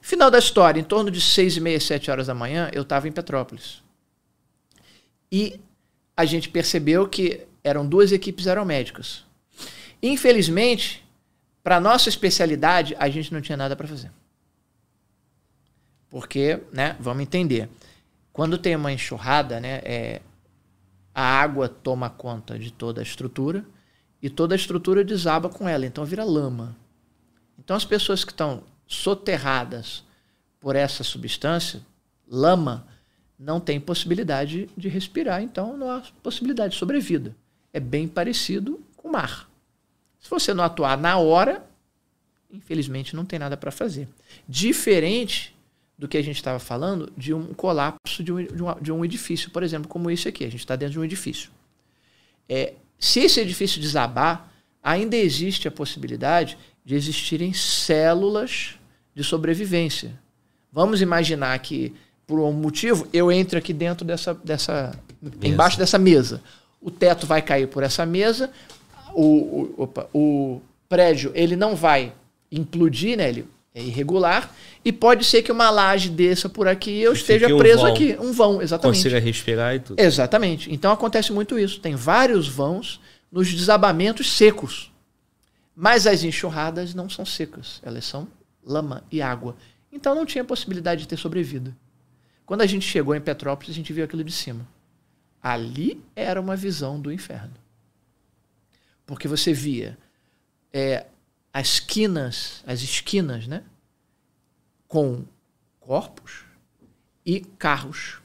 Final 0.00 0.30
da 0.30 0.38
história, 0.38 0.80
em 0.80 0.84
torno 0.84 1.10
de 1.10 1.20
seis 1.20 1.56
e 1.56 1.60
meia, 1.60 1.78
sete 1.78 2.10
horas 2.10 2.26
da 2.28 2.34
manhã, 2.34 2.70
eu 2.72 2.82
estava 2.82 3.06
em 3.06 3.12
Petrópolis. 3.12 3.82
E 5.30 5.60
a 6.16 6.24
gente 6.24 6.48
percebeu 6.48 7.06
que 7.06 7.46
eram 7.62 7.86
duas 7.86 8.12
equipes 8.12 8.46
aeromédicas. 8.46 9.24
Infelizmente, 10.02 11.04
para 11.62 11.80
nossa 11.80 12.08
especialidade, 12.08 12.96
a 12.98 13.08
gente 13.08 13.32
não 13.34 13.40
tinha 13.40 13.56
nada 13.56 13.76
para 13.76 13.88
fazer. 13.88 14.10
Porque, 16.08 16.60
né, 16.72 16.96
vamos 17.00 17.24
entender, 17.24 17.68
quando 18.32 18.56
tem 18.56 18.76
uma 18.76 18.92
enxurrada, 18.92 19.60
né, 19.60 19.80
é, 19.84 20.20
a 21.16 21.22
água 21.22 21.66
toma 21.66 22.10
conta 22.10 22.58
de 22.58 22.70
toda 22.70 23.00
a 23.00 23.02
estrutura 23.02 23.64
e 24.20 24.28
toda 24.28 24.54
a 24.54 24.56
estrutura 24.56 25.02
desaba 25.02 25.48
com 25.48 25.66
ela, 25.66 25.86
então 25.86 26.04
vira 26.04 26.22
lama. 26.22 26.76
Então 27.58 27.74
as 27.74 27.86
pessoas 27.86 28.22
que 28.22 28.32
estão 28.32 28.64
soterradas 28.86 30.04
por 30.60 30.76
essa 30.76 31.02
substância, 31.02 31.80
lama, 32.28 32.86
não 33.38 33.58
têm 33.58 33.80
possibilidade 33.80 34.68
de 34.76 34.90
respirar, 34.90 35.42
então 35.42 35.74
não 35.74 35.90
há 35.90 36.02
possibilidade 36.22 36.74
de 36.74 36.78
sobrevida. 36.78 37.34
É 37.72 37.80
bem 37.80 38.06
parecido 38.06 38.84
com 38.94 39.08
o 39.08 39.12
mar. 39.12 39.48
Se 40.20 40.28
você 40.28 40.52
não 40.52 40.64
atuar 40.64 40.98
na 40.98 41.16
hora, 41.16 41.66
infelizmente 42.52 43.16
não 43.16 43.24
tem 43.24 43.38
nada 43.38 43.56
para 43.56 43.70
fazer. 43.70 44.06
Diferente 44.46 45.55
do 45.98 46.06
que 46.06 46.16
a 46.16 46.22
gente 46.22 46.36
estava 46.36 46.58
falando 46.58 47.10
de 47.16 47.32
um 47.32 47.54
colapso 47.54 48.22
de 48.22 48.32
um, 48.32 48.44
de, 48.44 48.62
um, 48.62 48.74
de 48.80 48.92
um, 48.92 49.04
edifício, 49.04 49.50
por 49.50 49.62
exemplo, 49.62 49.88
como 49.88 50.10
esse 50.10 50.28
aqui. 50.28 50.44
A 50.44 50.50
gente 50.50 50.60
está 50.60 50.76
dentro 50.76 50.92
de 50.92 50.98
um 51.00 51.04
edifício. 51.04 51.50
É, 52.48 52.74
se 52.98 53.20
esse 53.20 53.40
edifício 53.40 53.80
desabar, 53.80 54.52
ainda 54.82 55.16
existe 55.16 55.66
a 55.66 55.70
possibilidade 55.70 56.58
de 56.84 56.94
existirem 56.94 57.52
células 57.52 58.78
de 59.14 59.24
sobrevivência. 59.24 60.18
Vamos 60.70 61.00
imaginar 61.00 61.58
que, 61.58 61.94
por 62.26 62.38
um 62.40 62.52
motivo, 62.52 63.08
eu 63.12 63.32
entro 63.32 63.58
aqui 63.58 63.72
dentro 63.72 64.04
dessa. 64.04 64.34
dessa 64.34 64.98
embaixo 65.42 65.78
dessa 65.78 65.98
mesa. 65.98 66.42
O 66.80 66.90
teto 66.90 67.26
vai 67.26 67.40
cair 67.40 67.66
por 67.66 67.82
essa 67.82 68.04
mesa, 68.04 68.52
o, 69.14 69.22
o, 69.22 69.74
opa, 69.78 70.08
o 70.12 70.60
prédio 70.88 71.32
ele 71.34 71.56
não 71.56 71.74
vai 71.74 72.12
implodir, 72.52 73.16
né? 73.16 73.30
Ele 73.30 73.46
é 73.76 73.82
irregular 73.82 74.50
e 74.82 74.90
pode 74.90 75.22
ser 75.22 75.42
que 75.42 75.52
uma 75.52 75.68
laje 75.68 76.08
desça 76.08 76.48
por 76.48 76.66
aqui 76.66 76.92
e 76.92 77.02
eu 77.02 77.12
e 77.12 77.14
esteja 77.16 77.54
preso 77.58 77.82
um 77.82 77.86
aqui. 77.86 78.16
Um 78.18 78.32
vão, 78.32 78.62
exatamente. 78.62 78.96
Consiga 78.96 79.18
respirar 79.20 79.74
e 79.74 79.80
tudo. 79.80 80.00
Exatamente. 80.00 80.72
Então 80.72 80.90
acontece 80.90 81.30
muito 81.30 81.58
isso. 81.58 81.78
Tem 81.78 81.94
vários 81.94 82.48
vãos 82.48 82.98
nos 83.30 83.52
desabamentos 83.52 84.32
secos. 84.32 84.90
Mas 85.74 86.06
as 86.06 86.24
enxurradas 86.24 86.94
não 86.94 87.06
são 87.10 87.26
secas, 87.26 87.82
elas 87.82 88.06
são 88.06 88.26
lama 88.64 89.04
e 89.12 89.20
água. 89.20 89.54
Então 89.92 90.14
não 90.14 90.24
tinha 90.24 90.42
possibilidade 90.42 91.02
de 91.02 91.08
ter 91.08 91.18
sobrevida. 91.18 91.76
Quando 92.46 92.62
a 92.62 92.66
gente 92.66 92.86
chegou 92.86 93.14
em 93.14 93.20
Petrópolis, 93.20 93.72
a 93.72 93.74
gente 93.74 93.92
viu 93.92 94.04
aquilo 94.04 94.24
de 94.24 94.32
cima. 94.32 94.66
Ali 95.42 96.02
era 96.14 96.40
uma 96.40 96.56
visão 96.56 96.98
do 96.98 97.12
inferno. 97.12 97.52
Porque 99.04 99.28
você 99.28 99.52
via 99.52 99.98
é, 100.72 101.04
as 101.56 101.68
esquinas, 101.68 102.62
as 102.66 102.82
esquinas, 102.82 103.46
né? 103.46 103.62
Com 104.86 105.24
corpos 105.80 106.44
e 107.24 107.40
carros. 107.40 108.18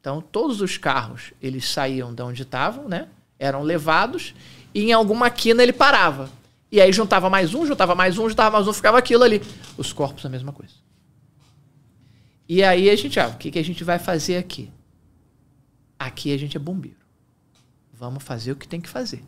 Então, 0.00 0.20
todos 0.20 0.60
os 0.60 0.76
carros, 0.76 1.32
eles 1.40 1.68
saíam 1.68 2.12
de 2.12 2.20
onde 2.20 2.42
estavam, 2.42 2.88
né? 2.88 3.08
Eram 3.38 3.62
levados 3.62 4.34
e 4.74 4.86
em 4.86 4.92
alguma 4.92 5.30
quina 5.30 5.62
ele 5.62 5.72
parava. 5.72 6.28
E 6.68 6.80
aí 6.80 6.92
juntava 6.92 7.30
mais 7.30 7.54
um, 7.54 7.64
juntava 7.64 7.94
mais 7.94 8.18
um, 8.18 8.28
juntava 8.28 8.50
mais 8.50 8.66
um, 8.66 8.72
ficava 8.72 8.98
aquilo 8.98 9.22
ali. 9.22 9.40
Os 9.78 9.92
corpos 9.92 10.26
a 10.26 10.28
mesma 10.28 10.52
coisa. 10.52 10.74
E 12.48 12.64
aí 12.64 12.90
a 12.90 12.96
gente, 12.96 13.20
ah, 13.20 13.28
o 13.28 13.36
que, 13.36 13.52
que 13.52 13.58
a 13.60 13.64
gente 13.64 13.84
vai 13.84 14.00
fazer 14.00 14.36
aqui? 14.36 14.68
Aqui 15.96 16.34
a 16.34 16.36
gente 16.36 16.56
é 16.56 16.60
bombeiro. 16.60 16.98
Vamos 17.92 18.24
fazer 18.24 18.50
o 18.50 18.56
que 18.56 18.66
tem 18.66 18.80
que 18.80 18.88
fazer. 18.88 19.22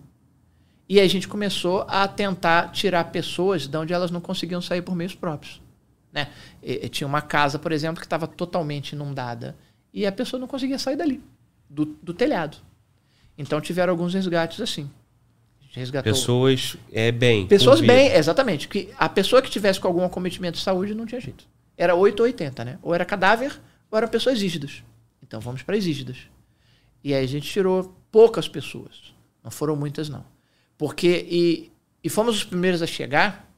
E 0.88 1.00
a 1.00 1.08
gente 1.08 1.26
começou 1.26 1.84
a 1.88 2.06
tentar 2.06 2.70
tirar 2.72 3.04
pessoas 3.04 3.66
de 3.66 3.76
onde 3.76 3.92
elas 3.92 4.10
não 4.10 4.20
conseguiam 4.20 4.60
sair 4.60 4.82
por 4.82 4.94
meios 4.94 5.14
próprios. 5.14 5.62
Né? 6.12 6.28
E, 6.62 6.86
e 6.86 6.88
tinha 6.88 7.06
uma 7.06 7.22
casa, 7.22 7.58
por 7.58 7.72
exemplo, 7.72 8.00
que 8.00 8.06
estava 8.06 8.26
totalmente 8.26 8.92
inundada 8.92 9.56
e 9.92 10.06
a 10.06 10.12
pessoa 10.12 10.38
não 10.38 10.46
conseguia 10.46 10.78
sair 10.78 10.96
dali, 10.96 11.22
do, 11.68 11.84
do 11.84 12.12
telhado. 12.12 12.58
Então 13.36 13.60
tiveram 13.60 13.92
alguns 13.92 14.14
resgates 14.14 14.60
assim 14.60 14.90
resgatou. 15.74 16.12
Pessoas 16.12 16.76
é 16.92 17.10
bem. 17.10 17.46
Pessoas 17.46 17.80
bem, 17.80 18.12
exatamente. 18.12 18.68
Que 18.68 18.90
a 18.96 19.08
pessoa 19.08 19.42
que 19.42 19.50
tivesse 19.50 19.80
com 19.80 19.88
algum 19.88 20.04
acometimento 20.04 20.58
de 20.58 20.64
saúde 20.64 20.94
não 20.94 21.06
tinha 21.06 21.20
jeito. 21.20 21.46
Era 21.76 21.94
8 21.94 22.20
ou 22.20 22.26
80, 22.26 22.64
né? 22.64 22.78
Ou 22.82 22.94
era 22.94 23.04
cadáver, 23.04 23.60
ou 23.90 23.98
eram 23.98 24.08
pessoas 24.08 24.40
rígidas. 24.40 24.82
Então 25.22 25.40
vamos 25.40 25.62
para 25.62 25.76
as 25.76 25.84
rígidas. 25.84 26.18
E 27.02 27.12
aí 27.12 27.24
a 27.24 27.28
gente 27.28 27.50
tirou 27.50 27.96
poucas 28.10 28.48
pessoas. 28.48 29.12
Não 29.42 29.50
foram 29.50 29.74
muitas, 29.74 30.08
não. 30.08 30.24
Porque, 30.76 31.26
e, 31.28 31.72
e 32.02 32.08
fomos 32.08 32.36
os 32.36 32.44
primeiros 32.44 32.82
a 32.82 32.86
chegar, 32.86 33.50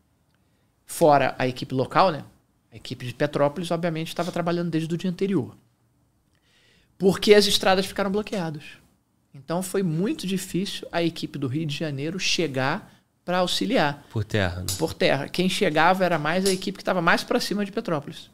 fora 0.84 1.34
a 1.38 1.46
equipe 1.46 1.74
local, 1.74 2.10
né? 2.10 2.24
A 2.72 2.76
equipe 2.76 3.06
de 3.06 3.14
Petrópolis, 3.14 3.70
obviamente, 3.70 4.08
estava 4.08 4.30
trabalhando 4.30 4.70
desde 4.70 4.94
o 4.94 4.98
dia 4.98 5.10
anterior. 5.10 5.56
Porque 6.98 7.34
as 7.34 7.46
estradas 7.46 7.86
ficaram 7.86 8.10
bloqueadas. 8.10 8.64
Então 9.34 9.62
foi 9.62 9.82
muito 9.82 10.26
difícil 10.26 10.88
a 10.90 11.02
equipe 11.02 11.38
do 11.38 11.46
Rio 11.46 11.66
de 11.66 11.76
Janeiro 11.76 12.18
chegar 12.18 12.96
para 13.24 13.38
auxiliar. 13.38 14.06
Por 14.10 14.24
terra. 14.24 14.60
Né? 14.60 14.66
Por 14.78 14.94
terra. 14.94 15.28
Quem 15.28 15.48
chegava 15.48 16.04
era 16.04 16.18
mais 16.18 16.46
a 16.46 16.52
equipe 16.52 16.78
que 16.78 16.82
estava 16.82 17.02
mais 17.02 17.22
para 17.24 17.40
cima 17.40 17.64
de 17.64 17.72
Petrópolis. 17.72 18.30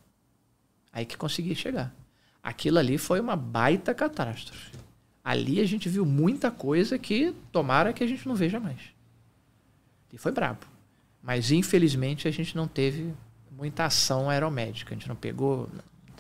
Aí 0.92 1.06
que 1.06 1.16
conseguia 1.16 1.54
chegar. 1.54 1.94
Aquilo 2.42 2.78
ali 2.78 2.98
foi 2.98 3.18
uma 3.18 3.34
baita 3.34 3.94
catástrofe. 3.94 4.72
Ali 5.24 5.60
a 5.60 5.66
gente 5.66 5.88
viu 5.88 6.04
muita 6.04 6.50
coisa 6.50 6.98
que 6.98 7.34
tomara 7.52 7.92
que 7.92 8.02
a 8.02 8.06
gente 8.06 8.26
não 8.26 8.34
veja 8.34 8.58
mais. 8.58 8.80
E 10.12 10.18
foi 10.18 10.32
brabo. 10.32 10.66
Mas 11.22 11.52
infelizmente 11.52 12.26
a 12.26 12.30
gente 12.30 12.56
não 12.56 12.66
teve 12.66 13.14
muita 13.50 13.84
ação 13.84 14.28
aeromédica. 14.28 14.94
A 14.94 14.98
gente 14.98 15.08
não 15.08 15.16
pegou. 15.16 15.68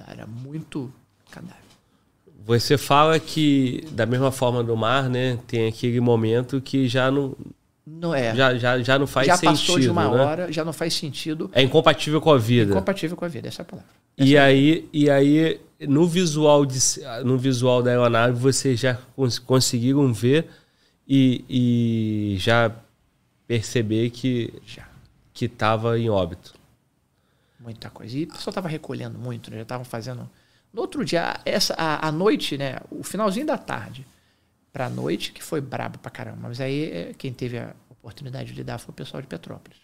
Era 0.06 0.26
muito 0.26 0.92
cadáver. 1.30 1.62
Você 2.44 2.76
fala 2.76 3.18
que, 3.20 3.84
da 3.92 4.04
mesma 4.04 4.32
forma 4.32 4.64
do 4.64 4.76
mar, 4.76 5.08
né? 5.08 5.38
Tem 5.46 5.68
aquele 5.68 6.00
momento 6.00 6.60
que 6.60 6.88
já 6.88 7.10
não. 7.10 7.36
Não 7.86 8.14
é. 8.14 8.34
Já, 8.34 8.56
já, 8.56 8.80
já 8.80 8.98
não 8.98 9.06
faz 9.06 9.26
já 9.26 9.36
sentido. 9.36 9.56
Já 9.56 9.60
passou 9.60 9.78
de 9.78 9.88
uma 9.88 10.08
né? 10.08 10.08
hora, 10.08 10.52
já 10.52 10.64
não 10.64 10.72
faz 10.72 10.94
sentido. 10.94 11.50
É 11.52 11.62
incompatível 11.62 12.20
com 12.20 12.32
a 12.32 12.38
vida. 12.38 12.72
Incompatível 12.72 13.16
com 13.16 13.24
a 13.24 13.28
vida, 13.28 13.48
essa 13.48 13.62
é 13.62 13.64
a 13.64 13.66
palavra. 13.66 13.90
Essa 14.16 14.28
e, 14.28 14.36
é 14.36 14.40
aí, 14.40 14.88
e 14.92 15.10
aí, 15.10 15.60
no 15.88 16.06
visual, 16.06 16.64
de, 16.64 16.78
no 17.24 17.38
visual 17.38 17.82
da 17.82 17.90
aeronave, 17.90 18.38
vocês 18.38 18.78
já 18.78 18.94
cons 19.16 19.38
conseguiram 19.38 20.12
ver 20.12 20.48
e, 21.06 21.44
e 21.48 22.36
já 22.38 22.74
perceber 23.46 24.10
que 24.10 24.52
já 24.66 24.88
que 25.32 25.46
estava 25.46 25.98
em 25.98 26.10
óbito. 26.10 26.54
Muita 27.58 27.88
coisa. 27.90 28.16
E 28.16 28.24
o 28.24 28.28
pessoal 28.28 28.50
estava 28.50 28.68
recolhendo 28.68 29.18
muito, 29.18 29.50
né? 29.50 29.56
já 29.56 29.62
estavam 29.62 29.84
fazendo 29.84 30.28
no 30.72 30.80
outro 30.80 31.04
dia, 31.04 31.38
essa, 31.44 31.74
a, 31.74 32.08
a 32.08 32.12
noite, 32.12 32.56
né? 32.56 32.78
O 32.90 33.02
finalzinho 33.02 33.46
da 33.46 33.58
tarde 33.58 34.06
pra 34.72 34.88
noite, 34.88 35.32
que 35.32 35.42
foi 35.42 35.60
brabo 35.60 35.98
pra 35.98 36.10
caramba. 36.10 36.48
Mas 36.48 36.60
aí 36.60 36.90
é, 36.90 37.14
quem 37.14 37.32
teve 37.32 37.58
a 37.58 37.74
oportunidade 37.90 38.50
de 38.50 38.54
lidar 38.54 38.78
foi 38.78 38.90
o 38.90 38.94
pessoal 38.94 39.20
de 39.20 39.28
Petrópolis. 39.28 39.78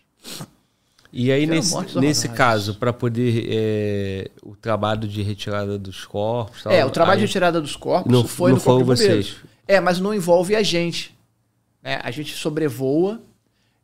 E 1.13 1.33
aí, 1.33 1.47
nesse, 1.47 1.99
nesse 1.99 2.29
caso, 2.29 2.75
para 2.75 2.93
poder. 2.93 3.47
É, 3.49 4.31
o 4.43 4.55
trabalho 4.55 5.09
de 5.09 5.23
retirada 5.23 5.79
dos 5.79 6.05
corpos. 6.05 6.63
Tal, 6.63 6.73
é, 6.73 6.85
o 6.85 6.91
trabalho 6.91 7.21
aí, 7.21 7.21
de 7.21 7.27
retirada 7.27 7.61
dos 7.61 7.77
corpos 7.77 8.13
não, 8.13 8.27
foi 8.27 8.51
não 8.51 8.59
no 8.59 8.63
Corpo 8.63 8.85
vocês. 8.85 9.37
É, 9.67 9.81
mas 9.81 9.99
não 10.01 10.13
envolve 10.15 10.55
a 10.55 10.63
gente. 10.63 11.17
Né? 11.83 11.99
A 12.03 12.11
gente 12.11 12.35
sobrevoa. 12.35 13.21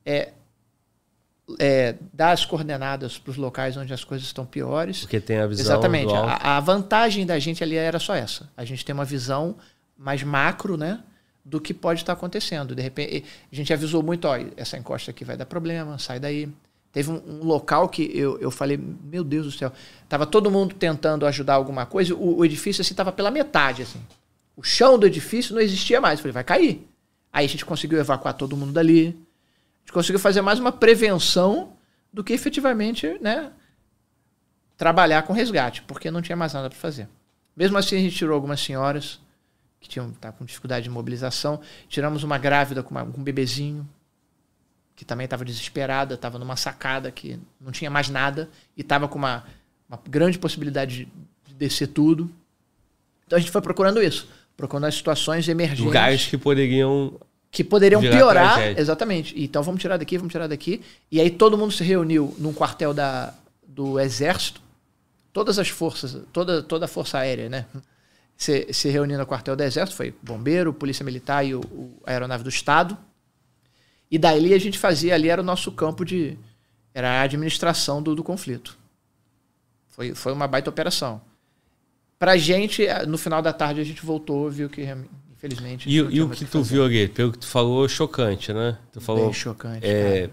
É, 0.05 0.33
é, 1.59 1.97
dar 2.13 2.33
as 2.33 2.45
coordenadas 2.45 3.19
para 3.19 3.31
os 3.31 3.37
locais 3.37 3.77
onde 3.77 3.93
as 3.93 4.03
coisas 4.03 4.27
estão 4.27 4.47
piores. 4.47 5.01
Porque 5.01 5.21
tem 5.21 5.39
a 5.39 5.47
visão. 5.47 5.65
Exatamente. 5.65 6.13
A, 6.13 6.57
a, 6.57 6.61
vantagem 6.61 7.27
da 7.27 7.39
gente 7.39 7.63
ali 7.63 7.77
era 7.77 7.99
só 7.99 8.15
essa. 8.15 8.49
A 8.57 8.65
gente 8.65 8.85
tem 8.85 8.95
uma 8.95 9.05
visão 9.05 9.57
mais 9.97 10.23
macro, 10.23 10.77
né? 10.77 11.01
Do 11.45 11.61
que 11.61 11.75
pode 11.75 12.01
estar 12.01 12.15
acontecendo. 12.15 12.75
De 12.75 12.83
repente, 12.83 13.25
a 13.53 13.55
gente 13.55 13.73
avisou 13.73 14.03
muito, 14.03 14.27
ó, 14.27 14.37
essa 14.57 14.79
encosta 14.79 15.11
aqui 15.11 15.25
vai 15.25 15.37
dar 15.37 15.45
problema, 15.45 15.99
sai 15.99 16.19
daí. 16.19 16.49
Teve 16.95 17.11
um, 17.11 17.21
um 17.27 17.45
local 17.45 17.89
que 17.89 18.09
eu, 18.17 18.39
eu 18.39 18.53
falei, 18.53 18.79
meu 18.79 19.25
Deus 19.25 19.47
do 19.47 19.53
céu, 19.53 19.73
tava 20.09 20.25
todo 20.25 20.49
mundo 20.49 20.77
tentando 20.77 21.27
ajudar 21.27 21.55
alguma 21.55 21.85
coisa, 21.85 22.15
o, 22.15 22.39
o 22.39 22.45
edifício 22.45 22.83
assim 22.83 22.95
tava 22.95 23.11
pela 23.11 23.33
metade, 23.33 23.83
assim. 23.83 24.01
O 24.57 24.63
chão 24.63 24.97
do 24.97 25.05
edifício 25.05 25.53
não 25.53 25.61
existia 25.61 26.01
mais. 26.01 26.21
Eu 26.21 26.23
falei, 26.23 26.33
vai 26.33 26.45
cair. 26.45 26.89
Aí 27.33 27.45
a 27.45 27.49
gente 27.49 27.65
conseguiu 27.65 27.99
evacuar 27.99 28.33
todo 28.35 28.57
mundo 28.57 28.73
dali. 28.73 29.09
A 29.09 29.81
gente 29.81 29.93
conseguiu 29.93 30.21
fazer 30.21 30.41
mais 30.41 30.61
uma 30.61 30.71
prevenção 30.71 31.73
do 32.13 32.23
que 32.23 32.33
efetivamente, 32.33 33.19
né, 33.21 33.51
trabalhar 34.77 35.23
com 35.23 35.33
resgate, 35.33 35.83
porque 35.83 36.13
não 36.13 36.23
tinha 36.23 36.37
mais 36.37 36.53
nada 36.53 36.71
para 36.71 36.79
fazer. 36.79 37.09
Mesmo 37.57 37.77
assim, 37.77 37.97
a 37.97 38.01
gente 38.01 38.15
tirou 38.15 38.37
algumas 38.37 38.61
senhoras 38.61 39.21
que 39.81 39.89
tinham 39.89 40.13
tá 40.13 40.31
com 40.31 40.45
dificuldade 40.45 40.85
de 40.85 40.91
mobilização. 40.91 41.61
Tiramos 41.89 42.23
uma 42.23 42.39
grávida 42.39 42.85
com, 42.85 42.93
uma, 42.93 43.05
com 43.05 43.21
um 43.21 43.25
bebezinho, 43.25 43.85
que 44.97 45.05
também 45.05 45.25
estava 45.25 45.45
desesperada, 45.45 46.15
estava 46.15 46.39
numa 46.39 46.57
sacada 46.57 47.11
que 47.11 47.39
não 47.61 47.73
tinha 47.73 47.91
mais 47.91 48.09
nada 48.09 48.49
e 48.77 48.81
estava 48.81 49.09
com 49.09 49.19
uma, 49.19 49.45
uma 49.89 49.99
grande 50.09 50.39
possibilidade 50.39 50.97
de, 50.97 51.09
de 51.47 51.55
descer 51.55 51.89
tudo. 51.89 52.31
Então 53.27 53.37
a 53.37 53.41
gente 53.41 53.51
foi 53.51 53.61
procurando 53.61 54.03
isso, 54.03 54.29
procurando 54.57 54.87
as 54.87 54.95
situações 54.95 55.49
emergentes. 55.49 55.85
Lugares 55.85 56.27
que 56.27 56.39
poderiam 56.39 57.19
que 57.51 57.63
poderiam 57.63 58.01
piorar. 58.01 58.77
Exatamente. 58.77 59.33
Então 59.41 59.63
vamos 59.63 59.81
tirar 59.81 59.97
daqui, 59.97 60.19
vamos 60.19 60.33
tirar 60.33 60.49
daqui. 60.49 60.83
E 61.11 61.21
aí 61.21 61.31
todo 61.31 61.57
mundo 61.57 61.73
se 61.73 61.85
reuniu 61.85 62.35
num 62.37 62.53
quartel 62.53 62.93
da, 62.93 63.33
do 63.67 63.99
Exército. 64.01 64.61
Todas 65.33 65.59
as 65.59 65.69
forças, 65.69 66.17
toda, 66.33 66.63
toda 66.63 66.85
a 66.85 66.89
Força 66.89 67.19
Aérea, 67.19 67.49
né? 67.49 67.67
Se, 68.37 68.73
se 68.73 68.89
reuniu 68.89 69.17
no 69.17 69.25
quartel 69.25 69.55
do 69.55 69.63
Exército. 69.63 69.97
Foi 69.97 70.13
bombeiro, 70.21 70.73
Polícia 70.73 71.05
Militar 71.05 71.47
e 71.47 71.55
o, 71.55 71.61
o 71.61 72.03
Aeronave 72.05 72.43
do 72.43 72.49
Estado. 72.49 72.99
E 74.11 74.19
dali 74.19 74.55
a 74.55 74.59
gente 74.59 74.79
fazia, 74.79 75.15
ali 75.15 75.29
era 75.29 75.41
o 75.41 75.45
nosso 75.45 75.73
campo 75.73 76.05
de... 76.05 76.39
Era 76.93 77.21
a 77.21 77.23
administração 77.23 78.03
do, 78.03 78.15
do 78.15 78.23
conflito. 78.23 78.79
Foi, 79.89 80.15
foi 80.15 80.33
uma 80.33 80.47
baita 80.47 80.71
operação. 80.71 81.21
Pra 82.19 82.37
gente, 82.37 82.87
no 83.09 83.19
final 83.19 83.43
da 83.43 83.53
tarde, 83.53 83.81
a 83.81 83.85
gente 83.85 84.05
voltou, 84.05 84.49
viu 84.51 84.69
que, 84.69 84.87
infelizmente... 85.33 85.89
E, 85.89 85.95
e 85.95 86.01
o 86.23 86.27
muito 86.27 86.39
que 86.39 86.45
tu 86.45 86.63
viu 86.63 86.85
ali, 86.85 87.09
pelo 87.09 87.33
que 87.33 87.39
tu 87.39 87.47
falou, 87.47 87.89
chocante, 87.89 88.53
né? 88.53 88.79
Tu 88.93 89.01
falou 89.01 89.25
Bem 89.25 89.33
chocante, 89.33 89.85
é, 89.85 90.31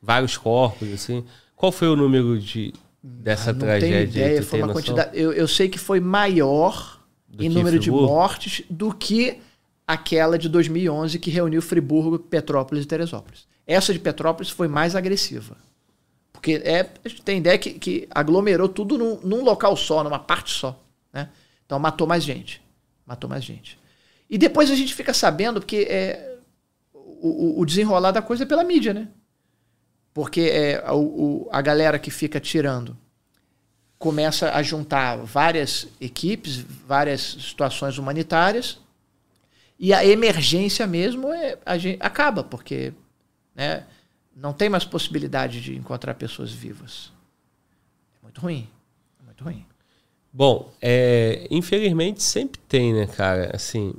vários 0.00 0.36
corpos, 0.36 0.92
assim. 0.92 1.24
Qual 1.54 1.70
foi 1.70 1.88
o 1.88 1.94
número 1.94 2.38
de, 2.40 2.74
dessa 3.02 3.50
Ah, 3.50 3.52
não 3.52 3.60
tragédia? 3.60 3.88
tenho 3.88 4.02
ideia, 4.08 4.42
foi 4.42 4.58
uma 4.58 4.66
noção? 4.68 4.82
quantidade. 4.82 5.18
Eu, 5.18 5.32
eu 5.32 5.46
sei 5.46 5.68
que 5.68 5.78
foi 5.78 6.00
maior 6.00 7.00
Do 7.28 7.44
em 7.44 7.48
que 7.48 7.54
número 7.54 7.78
de 7.78 7.90
mortes 7.90 8.64
do 8.68 8.92
que 8.92 9.40
aquela 9.86 10.38
de 10.38 10.48
2011 10.48 11.18
que 11.18 11.30
reuniu 11.30 11.60
Friburgo, 11.62 12.18
Petrópolis 12.18 12.84
e 12.84 12.88
Teresópolis. 12.88 13.46
Essa 13.66 13.92
de 13.92 13.98
Petrópolis 13.98 14.50
foi 14.50 14.68
mais 14.68 14.94
agressiva. 14.96 15.56
Porque 16.32 16.60
é, 16.64 16.90
a 17.04 17.08
gente 17.08 17.22
tem 17.22 17.38
ideia 17.38 17.56
que, 17.58 17.74
que 17.74 18.08
aglomerou 18.10 18.68
tudo 18.68 18.98
num, 18.98 19.20
num 19.22 19.44
local 19.44 19.76
só, 19.76 20.02
numa 20.02 20.18
parte 20.18 20.50
só. 20.52 20.80
Né? 21.12 21.28
Então 21.64 21.78
matou 21.78 22.06
mais 22.06 22.24
gente. 22.24 22.60
Matou 23.06 23.28
mais 23.30 23.44
gente. 23.44 23.78
E 24.28 24.36
depois 24.38 24.70
a 24.70 24.74
gente 24.74 24.94
fica 24.94 25.12
sabendo, 25.14 25.60
porque 25.60 25.86
é, 25.88 26.36
o, 26.94 27.58
o- 27.58 27.60
o 27.60 27.66
desenrolar 27.66 28.10
da 28.12 28.22
coisa 28.22 28.42
é 28.44 28.46
pela 28.46 28.64
mídia, 28.64 28.92
né? 28.94 29.08
Porque 30.14 30.40
é, 30.42 30.82
o, 30.90 30.96
o- 31.44 31.48
a 31.52 31.60
galera 31.60 31.98
que 31.98 32.10
fica 32.10 32.40
tirando 32.40 32.96
começa 33.98 34.52
a 34.52 34.62
juntar 34.62 35.16
várias 35.18 35.86
equipes, 36.00 36.56
várias 36.86 37.20
situações 37.20 37.98
humanitárias, 37.98 38.78
e 39.84 39.92
a 39.92 40.06
emergência 40.06 40.86
mesmo 40.86 41.32
é, 41.34 41.58
a 41.66 41.76
gente, 41.76 41.98
acaba, 42.00 42.44
porque 42.44 42.92
né, 43.54 43.84
não 44.34 44.52
tem 44.52 44.68
mais 44.68 44.84
possibilidade 44.84 45.60
de 45.60 45.74
encontrar 45.76 46.14
pessoas 46.14 46.52
vivas. 46.52 47.10
É 48.20 48.22
muito 48.22 48.40
ruim. 48.40 48.68
É 49.20 49.24
muito 49.24 49.42
ruim. 49.42 49.66
Bom, 50.32 50.72
é, 50.80 51.48
infelizmente 51.50 52.22
sempre 52.22 52.60
tem, 52.68 52.94
né, 52.94 53.06
cara? 53.08 53.50
Assim, 53.54 53.92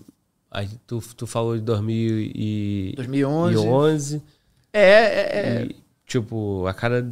a, 0.50 0.64
tu, 0.88 1.03
tu 1.18 1.28
falou 1.28 1.56
de 1.56 1.62
2000 1.64 2.32
e 2.34 2.94
2011. 2.95 3.53
2011, 3.56 4.24
É, 4.72 4.82
é, 4.82 5.40
é, 5.62 5.66
e, 5.66 5.76
tipo, 6.08 6.66
a 6.66 6.74
cada 6.74 7.08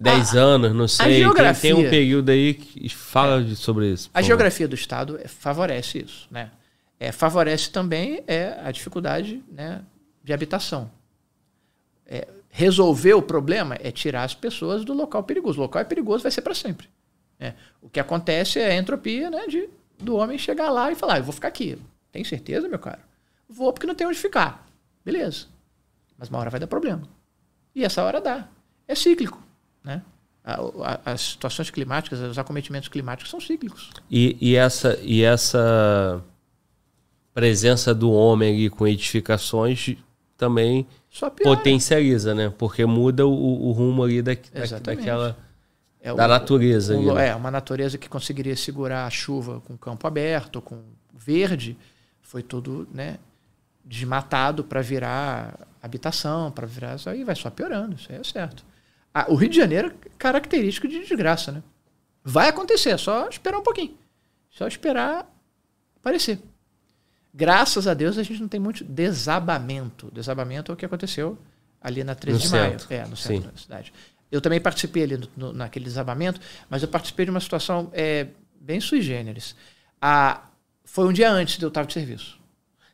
10 0.00 0.34
anos, 0.34 0.74
não 0.74 0.88
sei. 0.88 1.06
Tem, 1.06 1.18
geografia- 1.18 1.74
tem 1.74 1.86
um 1.86 1.90
período 1.90 2.30
aí 2.30 2.54
que 2.54 2.88
fala 2.88 3.42
de- 3.44 3.54
sobre 3.54 3.92
isso. 3.92 4.10
A 4.14 4.22
geografia 4.22 4.66
do 4.66 4.74
Estado 4.74 5.18
é, 5.22 5.28
favorece 5.28 5.98
isso. 5.98 6.26
Né? 6.30 6.50
É, 7.04 7.12
favorece 7.12 7.70
também 7.70 8.22
é, 8.26 8.58
a 8.64 8.70
dificuldade 8.70 9.42
né, 9.50 9.82
de 10.22 10.32
habitação. 10.32 10.90
É, 12.06 12.26
resolver 12.50 13.14
o 13.14 13.22
problema 13.22 13.76
é 13.80 13.90
tirar 13.90 14.24
as 14.24 14.34
pessoas 14.34 14.84
do 14.84 14.92
local 14.94 15.22
perigoso. 15.24 15.58
O 15.58 15.62
local 15.62 15.82
é 15.82 15.84
perigoso, 15.84 16.22
vai 16.22 16.32
ser 16.32 16.42
para 16.42 16.54
sempre. 16.54 16.88
né? 17.38 17.54
O 17.82 17.88
que 17.88 18.00
acontece 18.00 18.58
é 18.58 18.70
a 18.72 18.76
entropia 18.76 19.28
né, 19.30 19.46
de, 19.48 19.68
do 19.98 20.16
homem 20.16 20.38
chegar 20.38 20.70
lá 20.70 20.90
e 20.90 20.94
falar: 20.94 21.14
"Ah, 21.14 21.18
eu 21.18 21.24
vou 21.24 21.32
ficar 21.32 21.48
aqui. 21.48 21.78
Tem 22.12 22.22
certeza, 22.24 22.68
meu 22.68 22.78
cara? 22.78 23.00
Vou 23.48 23.72
porque 23.72 23.86
não 23.86 23.94
tem 23.94 24.06
onde 24.06 24.18
ficar. 24.18 24.66
Beleza. 25.04 25.46
Mas 26.16 26.28
uma 26.28 26.38
hora 26.38 26.50
vai 26.50 26.60
dar 26.60 26.66
problema. 26.66 27.02
E 27.74 27.84
essa 27.84 28.02
hora 28.02 28.20
dá. 28.20 28.48
É 28.86 28.94
cíclico. 28.94 29.42
Né? 29.82 30.00
A- 30.44 30.60
a- 31.04 31.12
As 31.12 31.20
situações 31.20 31.70
climáticas, 31.70 32.20
os 32.20 32.38
acometimentos 32.38 32.88
climáticos 32.88 33.30
são 33.30 33.40
cíclicos. 33.40 33.90
E, 34.10 34.36
e 34.40 34.54
essa, 34.54 34.98
e 35.02 35.22
essa 35.22 36.22
presença 37.34 37.92
do 37.94 38.10
homem 38.12 38.54
ali 38.54 38.70
com 38.70 38.86
edificações 38.86 39.96
também 40.36 40.86
potencializa, 41.44 42.34
né? 42.34 42.52
Porque 42.56 42.86
muda 42.86 43.26
o, 43.26 43.66
o 43.68 43.72
rumo 43.72 44.02
ali 44.04 44.22
da, 44.22 44.32
da- 44.34 44.78
daquela. 44.78 45.36
É 46.00 46.12
da 46.14 46.28
natureza 46.28 46.94
um 46.96 47.14
né? 47.14 47.28
É, 47.28 47.34
uma 47.34 47.50
natureza 47.50 47.96
que 47.98 48.08
conseguiria 48.08 48.54
segurar 48.56 49.06
a 49.06 49.10
chuva 49.10 49.60
com 49.66 49.76
campo 49.76 50.06
aberto, 50.06 50.60
com 50.60 50.78
verde, 51.14 51.76
foi 52.20 52.42
tudo 52.42 52.86
né, 52.92 53.16
desmatado 53.84 54.62
para 54.64 54.82
virar 54.82 55.66
habitação, 55.82 56.50
para 56.50 56.66
virar. 56.66 56.96
Isso 56.96 57.08
aí 57.08 57.24
vai 57.24 57.34
só 57.34 57.48
piorando, 57.50 57.96
isso 57.96 58.12
aí 58.12 58.18
é 58.18 58.24
certo. 58.24 58.64
Ah, 59.14 59.26
o 59.28 59.34
Rio 59.34 59.48
de 59.48 59.56
Janeiro 59.56 59.88
é 60.04 60.08
característico 60.18 60.86
de 60.88 61.00
desgraça, 61.00 61.52
né? 61.52 61.62
Vai 62.22 62.48
acontecer, 62.48 62.90
é 62.90 62.96
só 62.98 63.28
esperar 63.28 63.58
um 63.58 63.62
pouquinho. 63.62 63.94
Só 64.50 64.66
esperar 64.66 65.26
aparecer. 65.96 66.38
Graças 67.34 67.88
a 67.88 67.94
Deus 67.94 68.16
a 68.16 68.22
gente 68.22 68.40
não 68.40 68.48
tem 68.48 68.60
muito 68.60 68.84
desabamento. 68.84 70.08
Desabamento 70.12 70.70
é 70.70 70.74
o 70.74 70.76
que 70.76 70.86
aconteceu 70.86 71.36
ali 71.80 72.04
na 72.04 72.14
13 72.14 72.38
No 72.38 72.44
de 72.44 72.50
maio. 72.50 72.70
centro. 72.70 72.86
É, 72.94 73.06
no 73.06 73.16
centro 73.16 73.42
Sim. 73.48 73.50
da 73.54 73.58
cidade. 73.60 73.92
Eu 74.30 74.40
também 74.40 74.60
participei 74.60 75.02
ali 75.02 75.16
no- 75.16 75.28
no- 75.36 75.52
naquele 75.52 75.84
desabamento, 75.84 76.40
mas 76.70 76.82
eu 76.82 76.88
participei 76.88 77.24
de 77.24 77.30
uma 77.30 77.40
situação 77.40 77.90
é, 77.92 78.28
bem 78.60 78.80
sui 78.80 79.02
generis. 79.02 79.54
Ah, 80.00 80.42
foi 80.84 81.06
um 81.08 81.12
dia 81.12 81.30
antes 81.30 81.58
de 81.58 81.64
eu 81.64 81.68
estar 81.68 81.84
de 81.84 81.92
serviço. 81.92 82.38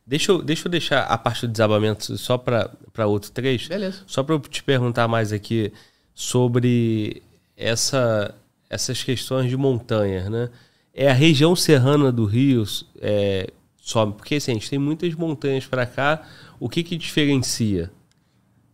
Deixa 0.07 0.33
eu, 0.33 0.43
deixa 0.43 0.67
eu 0.67 0.71
deixar 0.71 1.03
a 1.05 1.17
parte 1.19 1.47
do 1.47 1.53
desabamento 1.53 2.17
só 2.19 2.37
para 2.39 3.07
outro 3.07 3.31
trecho. 3.31 3.69
Beleza. 3.69 4.03
Só 4.07 4.23
para 4.23 4.35
eu 4.35 4.41
te 4.41 4.63
perguntar 4.63 5.07
mais 5.07 5.33
aqui 5.33 5.73
sobre 6.15 7.23
essa, 7.57 8.35
essas 8.69 9.03
questões 9.03 9.49
de 9.49 9.57
montanhas, 9.57 10.29
né? 10.29 10.49
É 10.93 11.09
a 11.11 11.15
região 11.15 11.55
serrana 11.55 12.11
do 12.11 12.25
Rio 12.25 12.65
é, 13.01 13.51
sobe, 13.81 14.15
porque 14.17 14.37
assim, 14.37 14.53
a 14.53 14.55
gente 14.55 14.69
tem 14.71 14.79
muitas 14.79 15.15
montanhas 15.15 15.67
para 15.67 15.87
cá. 15.87 16.23
O 16.59 16.69
que 16.69 16.83
que 16.83 16.97
diferencia 16.97 17.91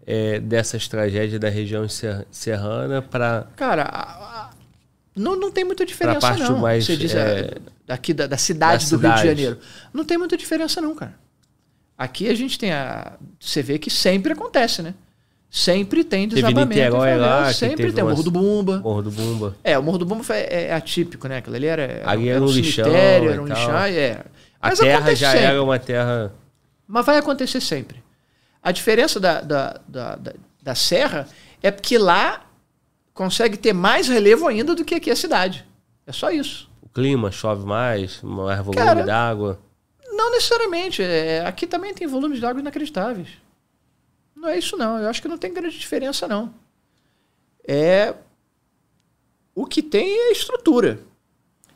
é, 0.07 0.39
dessas 0.41 0.87
tragédias 0.89 1.41
da 1.41 1.49
região 1.49 1.89
ser- 1.89 2.27
serrana 2.31 3.01
para 3.03 3.47
Cara, 3.57 3.83
a- 3.83 4.47
a- 4.47 4.51
não, 5.15 5.35
não 5.37 5.51
tem 5.51 5.65
muita 5.65 5.85
diferença, 5.87 6.21
parte 6.21 6.43
não. 6.43 6.59
mais, 6.59 6.85
Você 6.85 6.97
diz 6.97 7.15
é, 7.15 7.41
é, 7.41 7.55
daqui 7.87 8.13
da, 8.13 8.27
da 8.27 8.37
cidade 8.37 8.85
da 8.85 8.97
do 8.97 9.01
Rio 9.03 9.11
de 9.13 9.17
cidade. 9.21 9.29
Janeiro. 9.43 9.59
Não 9.93 10.05
tem 10.05 10.19
muita 10.19 10.37
diferença, 10.37 10.81
não, 10.81 10.95
cara. 10.95 11.15
Aqui 11.99 12.29
a 12.29 12.35
gente 12.35 12.59
tem 12.59 12.73
a. 12.73 13.15
Você 13.41 13.63
vê 13.63 13.79
que 13.79 13.89
sempre 13.89 14.33
acontece, 14.35 14.83
né? 14.83 14.95
Sempre 15.49 16.05
tem 16.05 16.29
Teve 16.29 16.43
desabamento. 16.43 16.73
em 16.79 16.85
Niterói 16.85 17.17
lá, 17.17 17.51
sempre 17.55 17.77
teve 17.77 17.93
tem. 17.93 18.05
O 18.05 18.09
umas- 18.09 18.19
Morro 18.19 18.25
do 18.25 18.31
Bumba. 18.31 18.79
Morro 18.81 19.03
do 19.03 19.11
Bumba? 19.11 19.57
É, 19.65 19.79
o 19.79 19.83
Morro 19.83 19.97
do 19.99 20.05
Bumba 20.05 20.25
é, 20.37 20.65
é 20.67 20.75
atípico, 20.75 21.27
né? 21.27 21.39
Aquilo 21.39 21.57
ali 21.57 21.67
era, 21.67 22.03
Ali 22.05 22.29
era 22.29 22.37
era 22.37 22.45
um 22.45 22.49
um 22.49 22.53
lixão 22.53 22.95
era 22.95 23.43
um 23.43 23.47
lixão, 23.47 23.77
é. 23.79 24.25
A 24.61 24.69
Mas 24.69 24.79
terra 24.79 25.15
já 25.15 25.31
sempre. 25.33 25.47
era 25.47 25.63
uma 25.63 25.79
terra. 25.79 26.33
Mas 26.87 27.05
vai 27.07 27.19
acontecer 27.19 27.61
sempre. 27.61 28.03
A 28.63 28.73
diferença 28.73 29.21
da, 29.21 29.41
da, 29.41 29.81
da, 29.87 30.17
da, 30.17 30.33
da 30.63 30.75
serra 30.75 31.29
é 31.63 31.71
porque 31.71 31.99
lá 31.99 32.45
consegue 33.15 33.57
ter 33.57 33.73
mais 33.73 34.09
relevo 34.09 34.47
ainda 34.47 34.75
do 34.75 34.85
que 34.85 34.95
aqui 34.95 35.11
a 35.11 35.17
cidade. 35.17 35.65
É 36.07 36.13
só 36.13 36.31
isso. 36.31 36.71
O 36.83 36.89
clima 36.89 37.31
chove 37.31 37.65
mais, 37.67 38.21
mais 38.23 38.61
volume 38.61 39.03
d'água. 39.05 39.61
Não 40.09 40.31
necessariamente. 40.31 41.03
é, 41.03 41.45
aqui 41.47 41.67
também 41.67 41.93
tem 41.95 42.07
volumes 42.07 42.39
de 42.39 42.47
água 42.47 42.61
inacreditáveis. 42.61 43.29
Não 44.35 44.49
é 44.49 44.59
isso, 44.59 44.77
não. 44.77 44.99
Eu 44.99 45.09
acho 45.09 45.21
que 45.23 45.29
não 45.29 45.39
tem 45.39 45.53
grande 45.53 45.79
diferença, 45.79 46.29
não. 46.29 46.55
É. 47.67 48.15
O 49.55 49.65
que 49.67 49.83
tem 49.83 50.07
é 50.07 50.33
estrutura. 50.33 51.01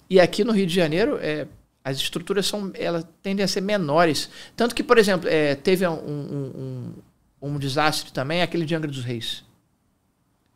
E 0.08 0.20
aqui 0.20 0.44
no 0.44 0.52
Rio 0.52 0.66
de 0.66 0.74
Janeiro, 0.74 1.18
é, 1.20 1.46
as 1.84 1.96
estruturas 1.96 2.46
são, 2.46 2.70
elas 2.74 3.04
tendem 3.22 3.44
a 3.44 3.48
ser 3.48 3.60
menores. 3.60 4.30
Tanto 4.54 4.74
que, 4.74 4.82
por 4.82 4.98
exemplo, 4.98 5.28
é, 5.28 5.54
teve 5.54 5.86
um, 5.86 5.92
um, 5.92 6.94
um, 7.42 7.52
um 7.54 7.58
desastre 7.58 8.12
também, 8.12 8.42
aquele 8.42 8.66
de 8.66 8.74
Angra 8.74 8.90
dos 8.90 9.04
Reis. 9.04 9.44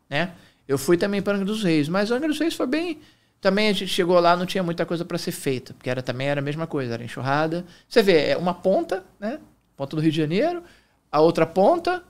né? 0.09 0.33
Eu 0.67 0.77
fui 0.77 0.97
também 0.97 1.21
para 1.21 1.33
Angra 1.33 1.45
dos 1.45 1.63
Reis, 1.63 1.89
mas 1.89 2.11
Angra 2.11 2.27
dos 2.27 2.39
Reis 2.39 2.53
foi 2.53 2.67
bem. 2.67 2.99
Também 3.41 3.69
a 3.69 3.73
gente 3.73 3.87
chegou 3.87 4.19
lá, 4.19 4.35
não 4.35 4.45
tinha 4.45 4.63
muita 4.63 4.85
coisa 4.85 5.05
para 5.05 5.17
ser 5.17 5.31
feita, 5.31 5.73
porque 5.73 5.89
era 5.89 6.01
também 6.01 6.27
era 6.27 6.39
a 6.39 6.43
mesma 6.43 6.65
coisa, 6.65 6.93
era 6.93 7.03
enxurrada. 7.03 7.65
Você 7.87 8.01
vê, 8.01 8.29
é 8.29 8.37
uma 8.37 8.53
ponta, 8.53 9.03
né? 9.19 9.39
Ponta 9.75 9.95
do 9.95 10.01
Rio 10.01 10.11
de 10.11 10.17
Janeiro, 10.17 10.63
a 11.11 11.19
outra 11.19 11.45
ponta, 11.45 12.03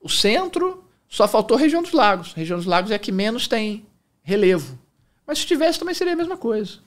o 0.00 0.08
centro, 0.08 0.84
só 1.08 1.28
faltou 1.28 1.56
a 1.56 1.60
região 1.60 1.82
dos 1.82 1.92
lagos. 1.92 2.32
A 2.34 2.40
região 2.40 2.56
dos 2.56 2.66
lagos 2.66 2.90
é 2.90 2.94
a 2.94 2.98
que 2.98 3.12
menos 3.12 3.46
tem 3.46 3.86
relevo. 4.22 4.78
Mas 5.26 5.38
se 5.38 5.46
tivesse 5.46 5.78
também 5.78 5.94
seria 5.94 6.14
a 6.14 6.16
mesma 6.16 6.36
coisa, 6.36 6.78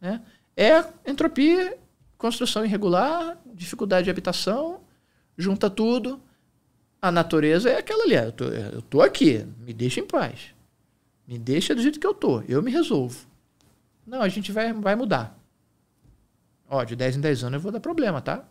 né? 0.00 0.20
É 0.56 0.84
entropia, 1.06 1.78
construção 2.18 2.64
irregular, 2.64 3.38
dificuldade 3.54 4.04
de 4.04 4.10
habitação, 4.10 4.80
junta 5.36 5.70
tudo. 5.70 6.20
A 7.00 7.10
natureza 7.10 7.70
é 7.70 7.78
aquela 7.78 8.04
ali. 8.04 8.14
Eu 8.14 8.32
tô, 8.32 8.44
eu 8.44 8.82
tô 8.82 9.02
aqui, 9.02 9.44
me 9.60 9.72
deixa 9.72 10.00
em 10.00 10.06
paz. 10.06 10.54
Me 11.26 11.38
deixa 11.38 11.74
do 11.74 11.82
jeito 11.82 11.98
que 11.98 12.06
eu 12.06 12.14
tô. 12.14 12.42
Eu 12.42 12.62
me 12.62 12.70
resolvo. 12.70 13.26
Não, 14.06 14.20
a 14.20 14.28
gente 14.28 14.52
vai, 14.52 14.72
vai 14.72 14.94
mudar. 14.94 15.38
Ó, 16.68 16.82
de 16.84 16.96
10 16.96 17.16
em 17.16 17.20
10 17.20 17.44
anos 17.44 17.54
eu 17.54 17.60
vou 17.60 17.72
dar 17.72 17.80
problema, 17.80 18.20
tá? 18.20 18.44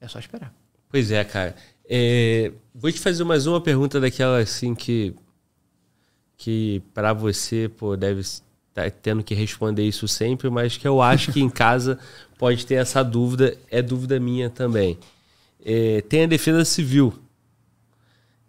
É 0.00 0.08
só 0.08 0.18
esperar. 0.18 0.52
Pois 0.88 1.10
é, 1.10 1.24
cara. 1.24 1.56
É, 1.88 2.52
vou 2.74 2.90
te 2.90 3.00
fazer 3.00 3.24
mais 3.24 3.46
uma 3.46 3.60
pergunta 3.60 4.00
daquela 4.00 4.38
assim 4.38 4.74
que 4.74 5.14
que 6.36 6.82
para 6.92 7.12
você 7.12 7.68
pô, 7.68 7.96
deve 7.96 8.20
tá 8.76 8.90
tendo 8.90 9.22
que 9.22 9.34
responder 9.34 9.84
isso 9.84 10.06
sempre, 10.06 10.50
mas 10.50 10.76
que 10.76 10.86
eu 10.86 11.00
acho 11.00 11.32
que 11.32 11.40
em 11.40 11.48
casa 11.48 11.98
pode 12.38 12.66
ter 12.66 12.74
essa 12.74 13.02
dúvida, 13.02 13.56
é 13.70 13.80
dúvida 13.80 14.20
minha 14.20 14.50
também. 14.50 14.98
É, 15.64 16.02
tem 16.02 16.24
a 16.24 16.26
defesa 16.26 16.62
civil. 16.64 17.14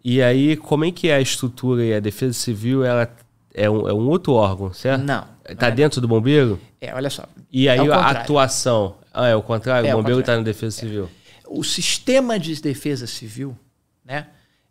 E 0.04 0.22
aí, 0.22 0.56
como 0.56 0.84
é 0.84 0.92
que 0.92 1.08
é 1.08 1.16
a 1.16 1.20
estrutura 1.20 1.82
e 1.82 1.94
a 1.94 2.00
defesa 2.00 2.34
civil? 2.34 2.84
Ela 2.84 3.10
é 3.54 3.68
um, 3.70 3.88
é 3.88 3.92
um 3.92 4.06
outro 4.06 4.34
órgão, 4.34 4.72
certo? 4.72 5.02
Não. 5.02 5.26
Está 5.48 5.68
é. 5.68 5.70
dentro 5.70 6.00
do 6.00 6.06
bombeiro? 6.06 6.60
É, 6.78 6.94
olha 6.94 7.08
só. 7.08 7.24
E 7.50 7.66
aí 7.68 7.78
é 7.78 7.90
a 7.90 8.10
atuação. 8.10 8.96
Ah, 9.12 9.28
é 9.28 9.34
o 9.34 9.42
contrário? 9.42 9.88
É 9.88 9.94
o 9.94 9.96
bombeiro 9.96 10.20
está 10.20 10.36
na 10.36 10.42
defesa 10.42 10.76
civil. 10.76 11.08
O 11.46 11.64
sistema 11.64 12.38
de 12.38 12.60
defesa 12.60 13.06
civil, 13.06 13.56
né? 14.04 14.26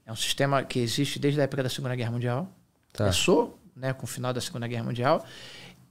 É 0.06 0.12
um 0.12 0.16
sistema 0.16 0.64
que 0.64 0.80
existe 0.80 1.18
desde 1.18 1.42
a 1.42 1.44
época 1.44 1.64
da 1.64 1.70
Segunda 1.70 1.96
Guerra 1.96 2.12
Mundial. 2.12 2.48
Tá. 2.94 3.06
Começou, 3.06 3.57
né, 3.78 3.94
com 3.94 4.06
o 4.06 4.08
final 4.08 4.34
da 4.34 4.42
Segunda 4.42 4.68
Guerra 4.68 4.84
Mundial. 4.84 5.26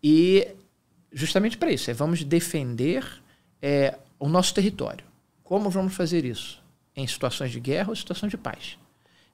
E 0.03 0.49
justamente 1.13 1.57
para 1.57 1.71
isso, 1.71 1.91
é 1.91 1.95
vamos 1.95 2.23
defender 2.23 3.05
é, 3.63 3.97
o 4.19 4.29
nosso 4.29 4.53
território. 4.53 5.07
Como 5.43 5.71
vamos 5.71 5.95
fazer 5.95 6.25
isso? 6.25 6.63
Em 6.95 7.07
situações 7.07 7.53
de 7.53 7.61
guerra 7.61 7.91
ou 7.91 7.97
situações 7.97 8.31
de 8.31 8.37
paz. 8.37 8.79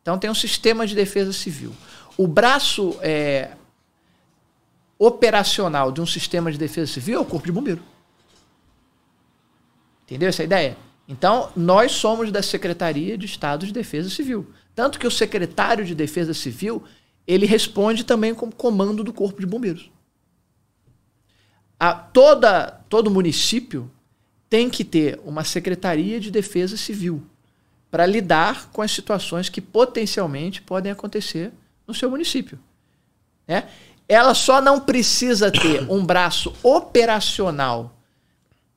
Então 0.01 0.19
tem 0.19 0.31
um 0.31 0.35
sistema 0.35 0.87
de 0.87 0.95
defesa 0.95 1.33
civil. 1.33 1.75
O 2.17 2.27
braço 2.27 2.99
é, 3.01 3.53
operacional 4.99 5.91
de 5.91 6.01
um 6.01 6.07
sistema 6.07 6.53
de 6.53 6.59
defesa 6.59 6.93
civil 6.93 7.19
é 7.19 7.21
o 7.21 7.25
Corpo 7.25 7.47
de 7.47 7.53
Bombeiro. 7.53 7.83
Entendeu 10.05 10.29
essa 10.29 10.45
ideia? 10.45 10.77
Então, 11.09 11.51
nós 11.57 11.93
somos 11.93 12.31
da 12.31 12.43
Secretaria 12.43 13.17
de 13.19 13.27
Estado 13.27 13.67
de 13.67 13.73
Defesa 13.73 14.09
Civil. 14.09 14.47
Tanto 14.75 14.99
que 14.99 15.07
o 15.07 15.11
secretário 15.11 15.85
de 15.85 15.95
Defesa 15.95 16.33
Civil, 16.33 16.85
ele 17.27 17.47
responde 17.47 18.05
também 18.05 18.35
como 18.35 18.55
comando 18.55 19.05
do 19.05 19.13
Corpo 19.13 19.41
de 19.41 19.47
Bombeiros. 19.47 19.91
A, 21.79 21.95
toda, 21.95 22.81
todo 22.89 23.11
município 23.11 23.91
tem 24.49 24.69
que 24.69 24.85
ter 24.85 25.21
uma 25.25 25.45
Secretaria 25.45 26.21
de 26.21 26.31
Defesa 26.31 26.77
Civil 26.77 27.23
para 27.91 28.07
lidar 28.07 28.71
com 28.73 28.83
as 28.83 28.91
situações 28.91 29.49
que 29.49 29.61
potencialmente 29.61 30.63
podem 30.63 30.93
acontecer 30.93 31.53
no 31.87 31.95
seu 31.95 32.11
município. 32.11 32.59
Né? 33.47 33.69
Ela 34.09 34.35
só 34.35 34.61
não 34.61 34.81
precisa 34.81 35.51
ter 35.51 35.91
um 35.91 36.05
braço 36.05 36.55
operacional 36.63 37.97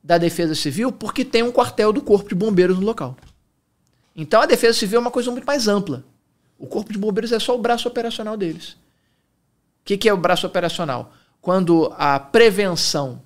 da 0.02 0.18
Defesa 0.18 0.54
Civil 0.54 0.92
porque 0.92 1.24
tem 1.24 1.42
um 1.42 1.52
quartel 1.52 1.92
do 1.92 2.00
Corpo 2.00 2.28
de 2.28 2.34
Bombeiros 2.34 2.78
no 2.78 2.86
local. 2.86 3.16
Então 4.14 4.40
a 4.40 4.46
Defesa 4.46 4.78
Civil 4.78 4.98
é 4.98 5.00
uma 5.00 5.10
coisa 5.10 5.30
muito 5.30 5.44
mais 5.44 5.68
ampla. 5.68 6.04
O 6.58 6.66
Corpo 6.66 6.92
de 6.92 6.98
Bombeiros 6.98 7.32
é 7.32 7.38
só 7.38 7.54
o 7.54 7.60
braço 7.60 7.88
operacional 7.88 8.36
deles. 8.36 8.70
O 8.70 9.84
que, 9.84 9.96
que 9.96 10.08
é 10.08 10.12
o 10.12 10.16
braço 10.16 10.46
operacional? 10.46 11.12
Quando 11.40 11.92
a 11.96 12.18
prevenção 12.18 13.22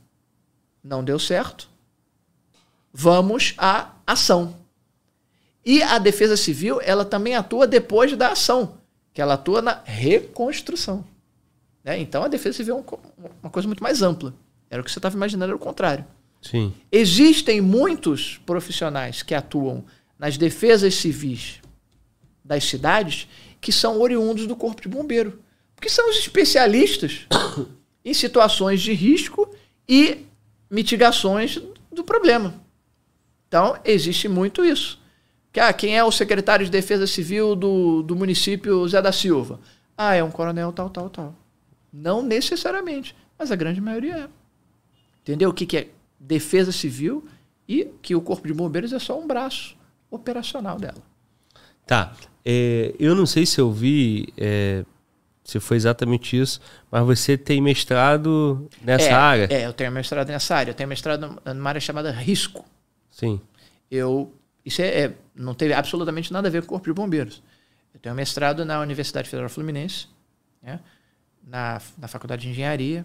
não 0.83 1.03
deu 1.03 1.19
certo, 1.19 1.69
vamos 2.93 3.55
à 3.57 3.93
ação. 4.07 4.57
E 5.65 5.83
a 5.83 5.99
defesa 5.99 6.37
civil, 6.37 6.81
ela 6.83 7.05
também 7.05 7.35
atua 7.35 7.67
depois 7.67 8.17
da 8.17 8.33
ação, 8.33 8.79
que 9.13 9.21
ela 9.21 9.35
atua 9.35 9.63
na 9.63 9.83
reconstrução. 9.85 11.05
Né? 11.85 11.99
Então 11.99 12.23
a 12.23 12.29
defesa 12.29 12.59
civil 12.59 12.85
é 12.89 13.25
uma 13.43 13.51
coisa 13.51 13.69
muito 13.69 13.83
mais 13.83 14.03
ampla. 14.03 14.35
Era 14.69 14.83
o 14.83 14.85
que 14.85 14.91
você 14.91 14.99
estava 14.99 15.17
imaginando, 15.17 15.51
era 15.51 15.57
o 15.57 15.59
contrário. 15.59 16.05
Sim. 16.43 16.73
Existem 16.91 17.61
muitos 17.61 18.41
profissionais 18.47 19.23
que 19.23 19.35
atuam 19.35 19.85
nas 20.19 20.37
defesas 20.37 20.95
civis 20.95 21.61
das 22.51 22.65
cidades 22.65 23.29
que 23.61 23.71
são 23.71 24.01
oriundos 24.01 24.49
do 24.49 24.57
Corpo 24.57 24.83
de 24.83 24.89
Bombeiro. 24.89 25.39
Porque 25.77 25.89
são 25.89 26.11
os 26.11 26.19
especialistas 26.19 27.29
em 28.05 28.13
situações 28.13 28.83
de 28.83 28.93
risco 28.93 29.55
e 29.89 30.27
mitigações 30.69 31.61
do 31.93 32.03
problema. 32.03 32.61
Então, 33.47 33.79
existe 33.85 34.27
muito 34.27 34.65
isso. 34.65 35.01
Que, 35.53 35.61
ah, 35.61 35.73
quem 35.73 35.97
é 35.97 36.03
o 36.03 36.11
secretário 36.11 36.65
de 36.65 36.73
Defesa 36.73 37.07
Civil 37.07 37.55
do, 37.55 38.03
do 38.03 38.17
município 38.17 38.87
Zé 38.89 39.01
da 39.01 39.13
Silva? 39.13 39.61
Ah, 39.97 40.17
é 40.17 40.25
um 40.25 40.31
coronel 40.31 40.73
tal, 40.73 40.91
tal, 40.91 41.09
tal. 41.09 41.35
Não 41.93 42.21
necessariamente, 42.21 43.15
mas 43.39 43.53
a 43.53 43.57
grande 43.57 43.81
maioria 43.81 44.17
é. 44.17 44.29
Entendeu 45.23 45.51
o 45.51 45.55
que, 45.55 45.67
que 45.67 45.77
é 45.77 45.89
defesa 46.19 46.73
civil 46.73 47.29
e 47.69 47.85
que 48.03 48.15
o 48.17 48.21
Corpo 48.21 48.47
de 48.47 48.55
Bombeiros 48.55 48.93
é 48.93 48.99
só 48.99 49.19
um 49.19 49.27
braço 49.27 49.77
operacional 50.11 50.79
dela. 50.79 51.03
Tá. 51.87 52.13
É, 52.45 52.95
eu 52.99 53.15
não 53.15 53.27
sei 53.27 53.45
se 53.45 53.61
eu 53.61 53.71
vi, 53.71 54.33
é, 54.37 54.85
se 55.45 55.61
foi 55.61 55.77
exatamente 55.77 56.39
isso, 56.39 56.61
mas 56.91 57.05
você 57.05 57.37
tem 57.37 57.61
mestrado 57.61 58.69
nessa 58.83 59.09
é, 59.09 59.13
área? 59.13 59.49
É, 59.51 59.67
eu 59.67 59.73
tenho 59.73 59.93
mestrado 59.93 60.29
nessa 60.29 60.57
área. 60.57 60.71
Eu 60.71 60.75
tenho 60.75 60.89
mestrado 60.89 61.41
numa 61.45 61.69
área 61.69 61.81
chamada 61.81 62.11
risco. 62.11 62.65
Sim. 63.11 63.41
Eu 63.91 64.33
isso 64.65 64.83
é, 64.83 65.05
é, 65.05 65.15
não 65.35 65.55
teve 65.55 65.73
absolutamente 65.73 66.33
nada 66.33 66.49
a 66.49 66.51
ver 66.51 66.63
com 66.63 66.67
o 66.67 66.69
Corpo 66.69 66.87
de 66.87 66.93
Bombeiros. 66.93 67.43
Eu 67.93 68.01
tenho 68.01 68.15
mestrado 68.15 68.65
na 68.65 68.81
Universidade 68.81 69.29
Federal 69.29 69.49
Fluminense, 69.49 70.07
né? 70.63 70.81
na, 71.47 71.81
na 71.99 72.09
Faculdade 72.09 72.43
de 72.43 72.51
Engenharia, 72.51 73.05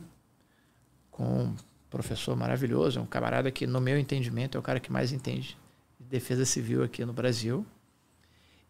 com 1.09 1.23
um 1.45 1.55
professor 1.89 2.35
maravilhoso, 2.35 2.99
um 2.99 3.05
camarada 3.05 3.49
que, 3.51 3.65
no 3.65 3.79
meu 3.79 3.97
entendimento, 3.97 4.57
é 4.57 4.59
o 4.59 4.63
cara 4.63 4.79
que 4.79 4.91
mais 4.91 5.11
entende 5.11 5.57
de 5.99 6.05
defesa 6.05 6.45
civil 6.45 6.83
aqui 6.83 7.05
no 7.05 7.13
Brasil. 7.13 7.65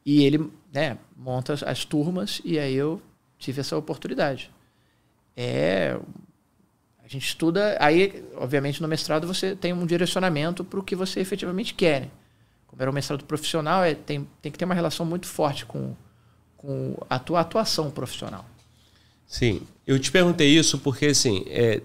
E 0.05 0.23
ele 0.23 0.49
né, 0.71 0.97
monta 1.15 1.53
as, 1.53 1.63
as 1.63 1.85
turmas 1.85 2.41
e 2.43 2.59
aí 2.59 2.75
eu 2.75 3.01
tive 3.39 3.61
essa 3.61 3.75
oportunidade. 3.75 4.51
É, 5.35 5.97
a 7.03 7.07
gente 7.07 7.27
estuda, 7.27 7.77
aí, 7.79 8.23
obviamente, 8.35 8.81
no 8.81 8.87
mestrado 8.87 9.27
você 9.27 9.55
tem 9.55 9.73
um 9.73 9.85
direcionamento 9.85 10.63
para 10.63 10.79
o 10.79 10.83
que 10.83 10.95
você 10.95 11.19
efetivamente 11.19 11.73
quer. 11.73 12.01
Né? 12.01 12.11
como 12.75 12.81
era 12.81 12.91
um 12.91 12.93
mestrado 12.93 13.23
profissional, 13.23 13.83
é, 13.83 13.95
tem, 13.95 14.27
tem 14.41 14.51
que 14.51 14.57
ter 14.57 14.65
uma 14.65 14.75
relação 14.75 15.05
muito 15.05 15.27
forte 15.27 15.65
com, 15.65 15.95
com 16.57 16.97
a 17.09 17.17
tua 17.17 17.39
atuação 17.39 17.89
profissional. 17.89 18.45
Sim, 19.25 19.61
eu 19.87 19.97
te 19.97 20.11
perguntei 20.11 20.49
isso 20.49 20.77
porque, 20.79 21.07
assim, 21.07 21.45
é, 21.47 21.81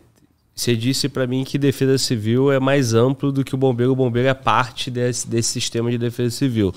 você 0.52 0.76
disse 0.76 1.08
para 1.08 1.28
mim 1.28 1.44
que 1.44 1.57
defesa 1.57 1.97
civil 1.97 2.50
é 2.50 2.58
mais 2.58 2.92
amplo 2.92 3.31
do 3.31 3.44
que 3.44 3.55
o 3.55 3.58
bombeiro. 3.58 3.92
O 3.92 3.97
bombeiro 3.97 4.28
é 4.28 4.34
parte 4.34 4.90
desse, 4.90 5.28
desse 5.28 5.50
sistema 5.50 5.90
de 5.90 5.97
defesa 5.97 6.34
civil. 6.34 6.74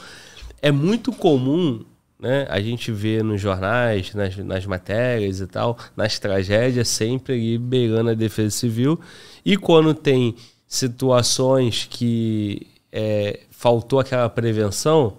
É 0.64 0.72
muito 0.72 1.12
comum 1.12 1.84
né, 2.24 2.48
a 2.50 2.62
gente 2.62 2.90
ver 2.90 3.22
nos 3.22 3.42
jornais, 3.42 4.16
nas, 4.16 4.38
nas 4.38 4.66
matérias 4.66 5.42
e 5.42 5.46
tal, 5.46 5.78
nas 5.94 6.18
tragédias, 6.18 6.88
sempre 6.88 7.34
ali 7.34 7.58
beirando 7.58 8.12
a 8.12 8.14
defesa 8.14 8.50
civil. 8.50 8.98
E 9.44 9.58
quando 9.58 9.94
tem 9.94 10.34
situações 10.66 11.86
que 11.90 12.66
é, 12.94 13.42
faltou 13.52 14.00
aquela 14.00 14.30
prevenção, 14.30 15.18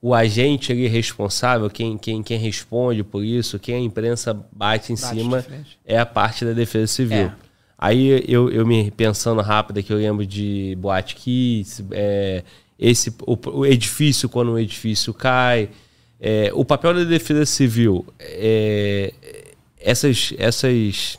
o 0.00 0.14
agente 0.14 0.70
ali 0.70 0.86
responsável, 0.86 1.68
quem, 1.68 1.98
quem, 1.98 2.22
quem 2.22 2.38
responde 2.38 3.02
por 3.02 3.24
isso, 3.24 3.58
quem 3.58 3.74
a 3.74 3.80
imprensa 3.80 4.32
bate 4.52 4.92
em 4.92 4.96
bate 4.96 5.16
cima, 5.16 5.44
é 5.84 5.98
a 5.98 6.06
parte 6.06 6.44
da 6.44 6.52
defesa 6.52 6.86
civil. 6.86 7.24
É. 7.24 7.34
Aí 7.76 8.24
eu, 8.28 8.48
eu 8.50 8.64
me 8.64 8.90
pensando 8.92 9.42
rápido 9.42 9.82
que 9.82 9.92
eu 9.92 9.98
lembro 9.98 10.24
de 10.24 10.76
Boate 10.78 11.16
Kids, 11.16 11.84
é, 11.90 12.44
esse, 12.78 13.14
o, 13.26 13.38
o, 13.50 13.66
edifício, 13.66 14.28
quando 14.28 14.52
o 14.52 14.58
edifício 14.58 15.12
cai. 15.14 15.70
É, 16.20 16.50
o 16.54 16.64
papel 16.64 16.94
da 16.94 17.04
defesa 17.04 17.44
civil, 17.44 18.06
é, 18.18 19.12
essas, 19.78 20.32
essas, 20.38 21.18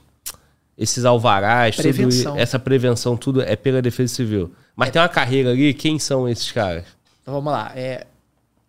esses 0.78 1.06
alvarás, 1.06 1.76
tudo, 1.76 2.38
essa 2.38 2.58
prevenção, 2.58 3.16
tudo 3.16 3.42
é 3.42 3.56
pela 3.56 3.82
defesa 3.82 4.14
civil. 4.14 4.52
Mas 4.76 4.90
é. 4.90 4.92
tem 4.92 5.02
uma 5.02 5.10
carreira 5.10 5.52
ali, 5.52 5.74
quem 5.74 6.00
são 6.00 6.28
esses 6.28 6.52
caras? 6.52 6.86
Então 7.22 7.34
vamos 7.34 7.52
lá. 7.52 7.72
É, 7.76 8.08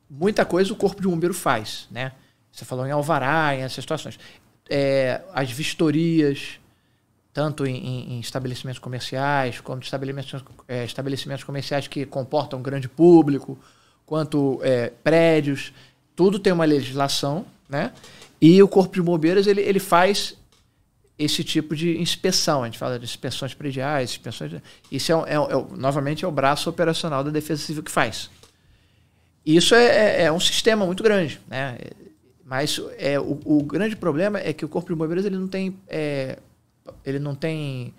muita 0.09 0.45
coisa 0.45 0.73
o 0.73 0.77
corpo 0.77 1.01
de 1.01 1.09
bombeiro 1.09 1.35
faz, 1.35 1.87
né? 1.91 2.13
Você 2.51 2.65
falou 2.65 2.87
em 2.87 2.91
alvará, 2.91 3.55
em 3.55 3.61
essas 3.61 3.85
situações. 3.85 4.19
É, 4.69 5.21
as 5.33 5.51
vistorias, 5.51 6.58
tanto 7.39 7.65
em, 7.65 8.15
em, 8.15 8.19
estabelecimentos 8.19 8.81
comerciais, 8.81 9.61
como 9.61 9.81
estabelecimentos, 9.81 10.43
é, 10.67 10.85
estabelecimentos 10.85 11.45
comerciais 11.45 11.87
que 11.87 12.05
comportam 12.05 12.61
grande 12.61 12.89
público, 12.89 13.57
quanto 14.05 14.59
é, 14.61 14.91
prédios, 15.05 15.73
tudo 16.17 16.41
tem 16.41 16.53
uma 16.53 16.65
legislação, 16.65 17.47
né? 17.69 17.93
E 18.43 18.61
o 18.61 18.67
Corpo 18.67 18.93
de 18.93 19.01
Bombeiros 19.01 19.47
ele, 19.47 19.61
ele 19.61 19.79
faz 19.79 20.37
esse 21.17 21.45
tipo 21.45 21.77
de 21.77 22.01
inspeção. 22.01 22.65
A 22.65 22.67
gente 22.67 22.77
fala 22.77 22.99
de 22.99 23.05
inspeções 23.05 23.55
prediais, 23.55 24.11
inspeções. 24.11 24.61
Isso 24.91 25.13
é, 25.13 25.35
é, 25.35 25.37
é, 25.37 25.67
novamente 25.77 26.25
é 26.25 26.29
o 26.29 26.33
braço 26.33 26.69
operacional 26.69 27.23
da 27.23 27.31
Defesa 27.31 27.63
Civil 27.63 27.85
que 27.85 27.91
faz. 27.93 28.31
Isso 29.47 29.77
é, 29.77 29.85
é, 29.85 30.23
é 30.25 30.33
um 30.33 30.41
sistema 30.41 30.85
muito 30.85 31.05
grande, 31.05 31.41
né? 31.47 31.79
Mas 32.45 32.81
é, 32.99 33.21
o, 33.21 33.39
o, 33.45 33.63
grande 33.63 33.95
problema 33.95 34.41
é 34.41 34.53
que 34.53 34.65
o 34.65 34.69
Corpo 34.69 34.93
de 34.93 34.97
Bombeiros 34.97 35.25
ele 35.25 35.37
não 35.37 35.47
tem 35.47 35.79
é, 35.87 36.39
ele 37.05 37.19
não 37.19 37.35
tem 37.35 37.95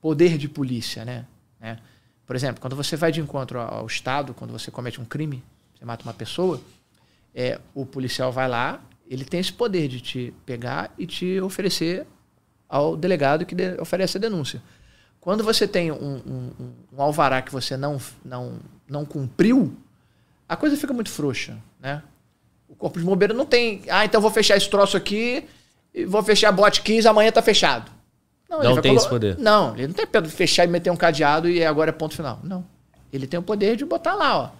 poder 0.00 0.36
de 0.36 0.48
polícia, 0.48 1.04
né? 1.04 1.26
né? 1.60 1.78
Por 2.26 2.36
exemplo, 2.36 2.60
quando 2.60 2.76
você 2.76 2.96
vai 2.96 3.12
de 3.12 3.20
encontro 3.20 3.60
ao 3.60 3.86
Estado, 3.86 4.34
quando 4.34 4.52
você 4.52 4.70
comete 4.70 5.00
um 5.00 5.04
crime, 5.04 5.42
você 5.74 5.84
mata 5.84 6.04
uma 6.04 6.14
pessoa, 6.14 6.60
é, 7.34 7.60
o 7.74 7.84
policial 7.84 8.32
vai 8.32 8.48
lá, 8.48 8.80
ele 9.06 9.24
tem 9.24 9.40
esse 9.40 9.52
poder 9.52 9.88
de 9.88 10.00
te 10.00 10.34
pegar 10.46 10.92
e 10.98 11.06
te 11.06 11.40
oferecer 11.40 12.06
ao 12.68 12.96
delegado 12.96 13.44
que 13.44 13.54
de, 13.54 13.80
oferece 13.80 14.16
a 14.16 14.20
denúncia. 14.20 14.62
Quando 15.20 15.44
você 15.44 15.68
tem 15.68 15.92
um, 15.92 16.16
um, 16.26 16.50
um, 16.92 17.02
alvará 17.02 17.42
que 17.42 17.52
você 17.52 17.76
não, 17.76 18.00
não, 18.24 18.58
não 18.88 19.04
cumpriu, 19.04 19.76
a 20.48 20.56
coisa 20.56 20.76
fica 20.76 20.92
muito 20.92 21.10
frouxa, 21.10 21.58
né? 21.78 22.02
O 22.68 22.74
corpo 22.74 22.98
de 22.98 23.04
bombeiro 23.04 23.34
não 23.34 23.46
tem, 23.46 23.82
ah, 23.88 24.04
então 24.04 24.20
vou 24.20 24.30
fechar 24.30 24.56
esse 24.56 24.68
troço 24.68 24.96
aqui 24.96 25.46
vou 26.06 26.22
fechar 26.22 26.48
a 26.48 26.52
bote 26.52 26.82
15, 26.82 27.06
amanhã 27.06 27.30
tá 27.30 27.42
fechado. 27.42 27.90
Não, 28.52 28.74
não 28.74 28.82
tem 28.82 28.94
esse 28.94 29.08
poder. 29.08 29.38
Não, 29.38 29.74
ele 29.74 29.88
não 29.88 29.94
tem 29.94 30.06
de 30.22 30.28
fechar 30.28 30.64
e 30.64 30.68
meter 30.68 30.90
um 30.90 30.96
cadeado 30.96 31.48
e 31.48 31.64
agora 31.64 31.88
é 31.88 31.92
ponto 31.92 32.14
final. 32.14 32.38
Não. 32.42 32.64
Ele 33.10 33.26
tem 33.26 33.40
o 33.40 33.42
poder 33.42 33.76
de 33.76 33.84
botar 33.84 34.14
lá, 34.14 34.38
ó. 34.38 34.50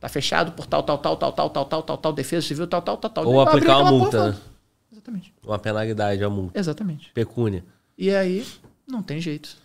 Tá 0.00 0.08
fechado 0.08 0.52
por 0.52 0.66
tal, 0.66 0.82
tal, 0.82 0.98
tal, 0.98 1.16
tal, 1.16 1.32
tal, 1.32 1.50
tal, 1.50 1.64
tal, 1.64 1.82
tal, 1.82 1.98
tal, 1.98 2.12
defesa 2.12 2.46
civil, 2.46 2.66
tal, 2.66 2.82
tal, 2.82 2.96
tal, 2.96 3.10
tal. 3.10 3.26
Ou 3.26 3.40
aplicar 3.40 3.78
uma 3.78 3.92
multa, 3.92 4.30
né? 4.30 4.36
Exatamente. 4.90 5.34
Uma 5.44 5.58
penalidade, 5.58 6.24
a 6.24 6.30
multa. 6.30 6.58
Exatamente. 6.58 7.10
Pecúnia. 7.12 7.64
E 7.96 8.10
aí, 8.10 8.44
não 8.86 9.02
tem 9.02 9.20
jeito. 9.20 9.56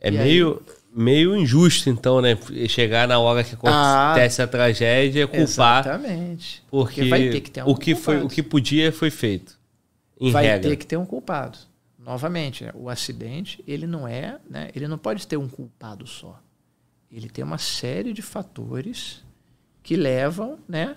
É 0.00 0.10
meio, 0.10 0.62
aí... 0.66 0.74
meio 0.94 1.36
injusto, 1.36 1.90
então, 1.90 2.20
né? 2.20 2.38
Chegar 2.68 3.08
na 3.08 3.18
hora 3.18 3.42
que 3.42 3.54
acontece 3.54 4.40
ah, 4.40 4.44
a 4.44 4.48
tragédia, 4.48 5.26
culpar. 5.26 5.86
Exatamente. 5.86 6.62
Porque, 6.70 7.00
porque 7.00 7.10
vai 7.10 7.28
ter 7.30 7.40
que 7.40 7.50
ter 7.50 7.62
um 7.64 7.70
o 7.70 7.76
que 7.76 7.94
culpado. 7.94 8.18
foi 8.18 8.26
O 8.26 8.28
que 8.28 8.42
podia 8.42 8.92
foi 8.92 9.10
feito. 9.10 9.58
Em 10.20 10.30
vai 10.30 10.44
regra. 10.44 10.70
ter 10.70 10.76
que 10.76 10.86
ter 10.86 10.96
um 10.96 11.06
culpado 11.06 11.69
novamente, 12.04 12.64
o 12.74 12.88
acidente, 12.88 13.62
ele 13.66 13.86
não 13.86 14.08
é, 14.08 14.40
né, 14.48 14.70
ele 14.74 14.88
não 14.88 14.98
pode 14.98 15.26
ter 15.26 15.36
um 15.36 15.48
culpado 15.48 16.06
só. 16.06 16.40
Ele 17.10 17.28
tem 17.28 17.44
uma 17.44 17.58
série 17.58 18.12
de 18.12 18.22
fatores 18.22 19.24
que 19.82 19.96
levam, 19.96 20.58
né, 20.68 20.96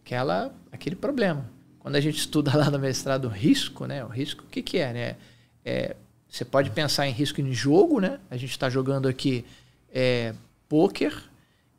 aquela, 0.00 0.54
aquele 0.70 0.96
problema. 0.96 1.50
Quando 1.78 1.96
a 1.96 2.00
gente 2.00 2.18
estuda 2.18 2.54
lá 2.56 2.70
no 2.70 2.78
mestrado 2.78 3.26
o 3.26 3.28
risco, 3.28 3.86
né, 3.86 4.04
o 4.04 4.08
risco, 4.08 4.44
o 4.44 4.46
que, 4.46 4.62
que 4.62 4.78
é, 4.78 4.92
né? 4.92 5.16
É, 5.64 5.96
você 6.28 6.44
pode 6.44 6.70
pensar 6.70 7.06
em 7.06 7.12
risco 7.12 7.40
em 7.40 7.52
jogo, 7.52 8.00
né? 8.00 8.20
A 8.30 8.36
gente 8.36 8.50
está 8.50 8.68
jogando 8.68 9.08
aqui 9.08 9.44
é, 9.90 10.34
poker. 10.68 11.14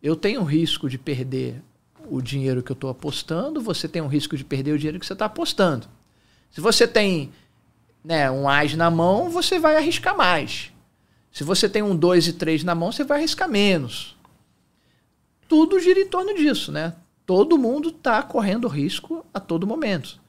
Eu 0.01 0.15
tenho 0.15 0.43
risco 0.43 0.89
de 0.89 0.97
perder 0.97 1.61
o 2.09 2.19
dinheiro 2.19 2.63
que 2.63 2.71
eu 2.71 2.73
estou 2.73 2.89
apostando. 2.89 3.61
Você 3.61 3.87
tem 3.87 4.01
o 4.01 4.07
risco 4.07 4.35
de 4.35 4.43
perder 4.43 4.71
o 4.71 4.77
dinheiro 4.77 4.99
que 4.99 5.05
você 5.05 5.13
está 5.13 5.25
apostando. 5.25 5.87
Se 6.49 6.59
você 6.59 6.87
tem 6.87 7.31
né, 8.03 8.29
um 8.31 8.47
AS 8.47 8.75
na 8.75 8.89
mão, 8.89 9.29
você 9.29 9.59
vai 9.59 9.75
arriscar 9.75 10.15
mais. 10.15 10.71
Se 11.31 11.43
você 11.43 11.69
tem 11.69 11.83
um 11.83 11.95
2 11.95 12.27
e 12.27 12.33
3 12.33 12.63
na 12.63 12.73
mão, 12.73 12.91
você 12.91 13.03
vai 13.03 13.19
arriscar 13.19 13.47
menos. 13.47 14.17
Tudo 15.47 15.79
gira 15.79 15.99
em 15.99 16.07
torno 16.07 16.33
disso, 16.35 16.71
né? 16.71 16.95
Todo 17.25 17.57
mundo 17.57 17.89
está 17.89 18.21
correndo 18.23 18.67
risco 18.67 19.25
a 19.33 19.39
todo 19.39 19.67
momento. 19.67 20.19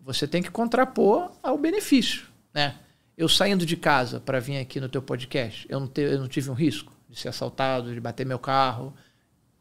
Você 0.00 0.26
tem 0.26 0.42
que 0.42 0.50
contrapor 0.50 1.30
ao 1.42 1.56
benefício, 1.56 2.26
né? 2.52 2.76
Eu 3.16 3.28
saindo 3.28 3.66
de 3.66 3.76
casa 3.76 4.18
para 4.18 4.40
vir 4.40 4.58
aqui 4.58 4.80
no 4.80 4.88
teu 4.88 5.02
podcast, 5.02 5.66
eu 5.68 5.78
não, 5.78 5.86
te, 5.86 6.00
eu 6.00 6.18
não 6.18 6.28
tive 6.28 6.50
um 6.50 6.54
risco 6.54 6.92
de 7.08 7.18
ser 7.18 7.28
assaltado, 7.28 7.92
de 7.92 8.00
bater 8.00 8.24
meu 8.24 8.38
carro. 8.38 8.94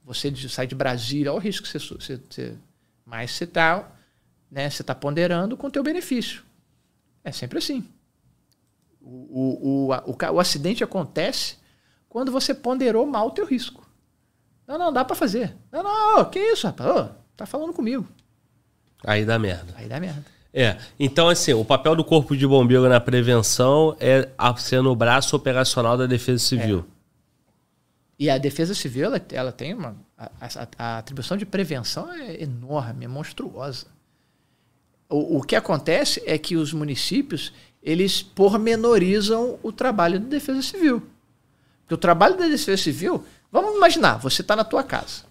Você 0.06 0.32
de 0.32 0.50
sair 0.50 0.68
de 0.68 0.76
Brasília, 0.76 1.32
olha 1.32 1.40
o 1.40 1.42
risco 1.42 1.68
que 1.68 1.70
você, 1.70 1.80
você, 1.80 2.20
você 2.30 2.56
mas 3.06 3.32
você 3.32 3.44
está 3.44 3.92
né, 4.50 4.70
você 4.70 4.84
tá 4.84 4.96
ponderando 4.96 5.56
com 5.56 5.68
o 5.68 5.72
teu 5.72 5.84
benefício. 5.84 6.44
É 7.30 7.32
sempre 7.32 7.60
assim. 7.60 7.88
O, 9.00 9.08
o, 9.08 9.92
o, 9.92 10.12
o, 10.12 10.34
o 10.34 10.40
acidente 10.40 10.84
acontece 10.84 11.58
quando 12.10 12.32
você 12.32 12.56
ponderou 12.56 13.06
mal 13.06 13.28
o 13.28 13.32
teu 13.32 13.46
risco. 13.46 13.88
Não, 14.68 14.80
não, 14.80 14.92
dá 14.92 15.06
para 15.06 15.16
fazer. 15.16 15.56
Não, 15.72 15.84
não, 15.84 16.26
que 16.26 16.40
isso, 16.40 16.66
rapaz? 16.66 16.90
Ô, 16.90 17.10
tá 17.38 17.46
falando 17.46 17.72
comigo. 17.72 18.08
Aí 19.06 19.24
dá 19.24 19.38
merda. 19.38 19.74
Aí 19.78 19.88
dá 19.88 20.00
merda. 20.00 20.26
É, 20.52 20.78
então 21.00 21.30
assim, 21.30 21.54
o 21.54 21.64
papel 21.64 21.96
do 21.96 22.04
Corpo 22.04 22.36
de 22.36 22.48
Bombeiro 22.48 22.90
na 22.90 23.00
prevenção 23.00 23.96
é 24.00 24.28
sendo 24.58 24.90
o 24.92 24.96
braço 24.96 25.36
operacional 25.36 25.96
da 25.96 26.08
Defesa 26.08 26.44
Civil. 26.44 26.80
É. 26.80 27.00
E 28.18 28.30
a 28.30 28.40
Defesa 28.40 28.74
Civil, 28.74 29.06
ela, 29.06 29.22
ela 29.32 29.52
tem 29.52 29.76
uma... 29.76 29.96
A, 30.18 30.32
a, 30.42 30.68
a, 30.78 30.98
atribuição 30.98 31.38
de 31.38 31.46
prevenção 31.46 32.12
é 32.12 32.42
enorme, 32.42 33.06
é 33.06 33.08
monstruosa 33.08 33.86
o, 35.10 35.40
o 35.40 35.42
que 35.42 35.56
acontece 35.56 36.22
é 36.26 36.38
que 36.38 36.56
os 36.56 36.72
municípios 36.72 37.52
eles 37.82 38.22
pormenorizam 38.22 39.60
o 39.64 39.72
trabalho 39.72 40.20
da 40.20 40.28
Defesa 40.28 40.62
Civil. 40.62 41.02
Porque 41.82 41.96
o 41.96 41.98
trabalho 41.98 42.38
da 42.38 42.48
Defesa 42.48 42.82
Civil, 42.82 43.26
vamos 43.52 43.76
imaginar, 43.76 44.18
você 44.18 44.42
está 44.42 44.56
na 44.56 44.64
tua 44.64 44.84
casa. 44.84 45.24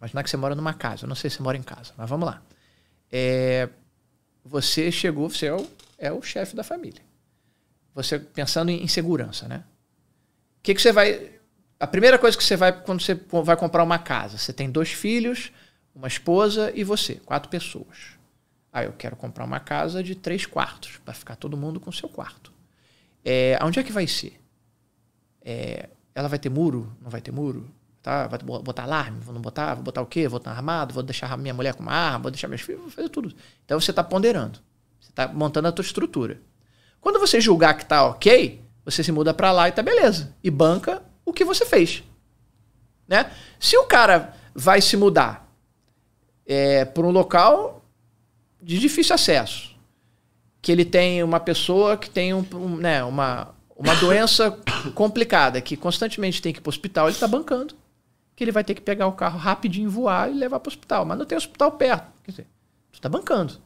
Imaginar 0.00 0.22
que 0.22 0.30
você 0.30 0.36
mora 0.36 0.54
numa 0.54 0.72
casa. 0.72 1.04
Eu 1.04 1.08
não 1.08 1.14
sei 1.14 1.28
se 1.28 1.36
você 1.36 1.42
mora 1.42 1.58
em 1.58 1.62
casa, 1.62 1.92
mas 1.96 2.08
vamos 2.08 2.26
lá. 2.26 2.42
É, 3.12 3.68
você 4.42 4.90
chegou, 4.90 5.28
você 5.28 5.46
é 5.46 5.54
o, 5.54 5.66
é 5.98 6.12
o 6.12 6.22
chefe 6.22 6.56
da 6.56 6.64
família. 6.64 7.02
Você 7.94 8.18
pensando 8.18 8.70
em, 8.70 8.82
em 8.82 8.88
segurança, 8.88 9.46
né? 9.46 9.62
O 10.58 10.62
que, 10.62 10.74
que 10.74 10.80
você 10.80 10.92
vai. 10.92 11.32
A 11.78 11.86
primeira 11.86 12.18
coisa 12.18 12.36
que 12.36 12.44
você 12.44 12.56
vai 12.56 12.72
quando 12.72 13.02
você 13.02 13.14
vai 13.14 13.56
comprar 13.56 13.82
uma 13.82 13.98
casa, 13.98 14.38
você 14.38 14.52
tem 14.52 14.70
dois 14.70 14.90
filhos, 14.90 15.52
uma 15.94 16.08
esposa 16.08 16.72
e 16.74 16.84
você, 16.84 17.16
quatro 17.16 17.50
pessoas. 17.50 18.19
Ah, 18.72 18.84
eu 18.84 18.92
quero 18.92 19.16
comprar 19.16 19.44
uma 19.44 19.58
casa 19.58 20.02
de 20.02 20.14
três 20.14 20.46
quartos, 20.46 20.98
para 21.04 21.12
ficar 21.12 21.36
todo 21.36 21.56
mundo 21.56 21.80
com 21.80 21.90
seu 21.90 22.08
quarto. 22.08 22.52
É, 23.24 23.58
onde 23.62 23.80
é 23.80 23.82
que 23.82 23.92
vai 23.92 24.06
ser? 24.06 24.40
É, 25.42 25.88
ela 26.14 26.28
vai 26.28 26.38
ter 26.38 26.48
muro? 26.48 26.92
Não 27.00 27.10
vai 27.10 27.20
ter 27.20 27.32
muro? 27.32 27.68
Tá? 28.02 28.26
Vai 28.26 28.38
botar 28.38 28.84
alarme? 28.84 29.20
Vou 29.20 29.34
não 29.34 29.40
botar? 29.40 29.74
Vou 29.74 29.84
botar 29.84 30.00
o 30.00 30.06
quê? 30.06 30.28
Vou 30.28 30.38
estar 30.38 30.52
armado? 30.52 30.94
Vou 30.94 31.02
deixar 31.02 31.36
minha 31.36 31.52
mulher 31.52 31.74
com 31.74 31.82
uma 31.82 31.92
arma? 31.92 32.20
Vou 32.20 32.30
deixar 32.30 32.48
meus 32.48 32.62
filhos? 32.62 32.80
Vou 32.80 32.90
fazer 32.90 33.08
tudo. 33.08 33.34
Então 33.64 33.78
você 33.78 33.90
está 33.90 34.02
ponderando. 34.02 34.58
Você 35.00 35.10
está 35.10 35.28
montando 35.28 35.68
a 35.68 35.72
tua 35.72 35.82
estrutura. 35.82 36.40
Quando 37.00 37.18
você 37.18 37.40
julgar 37.40 37.74
que 37.74 37.82
está 37.82 38.04
ok, 38.04 38.62
você 38.84 39.02
se 39.02 39.12
muda 39.12 39.34
para 39.34 39.52
lá 39.52 39.68
e 39.68 39.72
tá 39.72 39.82
beleza. 39.82 40.34
E 40.42 40.50
banca 40.50 41.02
o 41.24 41.32
que 41.32 41.44
você 41.44 41.66
fez. 41.66 42.02
Né? 43.06 43.30
Se 43.58 43.76
o 43.76 43.84
cara 43.84 44.34
vai 44.54 44.80
se 44.80 44.96
mudar 44.96 45.48
é, 46.46 46.84
para 46.84 47.02
um 47.02 47.10
local 47.10 47.79
de 48.62 48.78
difícil 48.78 49.14
acesso, 49.14 49.74
que 50.60 50.70
ele 50.70 50.84
tem 50.84 51.22
uma 51.22 51.40
pessoa 51.40 51.96
que 51.96 52.10
tem 52.10 52.34
um, 52.34 52.44
um 52.52 52.76
né, 52.76 53.02
uma, 53.02 53.54
uma 53.76 53.94
doença 53.96 54.50
complicada, 54.94 55.60
que 55.60 55.76
constantemente 55.76 56.42
tem 56.42 56.52
que 56.52 56.58
ir 56.58 56.62
para 56.62 56.68
o 56.68 56.72
hospital, 56.72 57.06
ele 57.06 57.14
está 57.16 57.26
bancando. 57.26 57.74
Que 58.36 58.44
ele 58.44 58.52
vai 58.52 58.64
ter 58.64 58.74
que 58.74 58.80
pegar 58.80 59.06
o 59.06 59.12
carro 59.12 59.38
rapidinho, 59.38 59.90
voar 59.90 60.30
e 60.30 60.34
levar 60.34 60.60
para 60.60 60.68
o 60.68 60.72
hospital. 60.72 61.04
Mas 61.04 61.18
não 61.18 61.26
tem 61.26 61.36
hospital 61.36 61.72
perto. 61.72 62.10
Quer 62.24 62.30
dizer, 62.30 62.46
tu 62.90 62.96
está 62.96 63.08
bancando. 63.08 63.58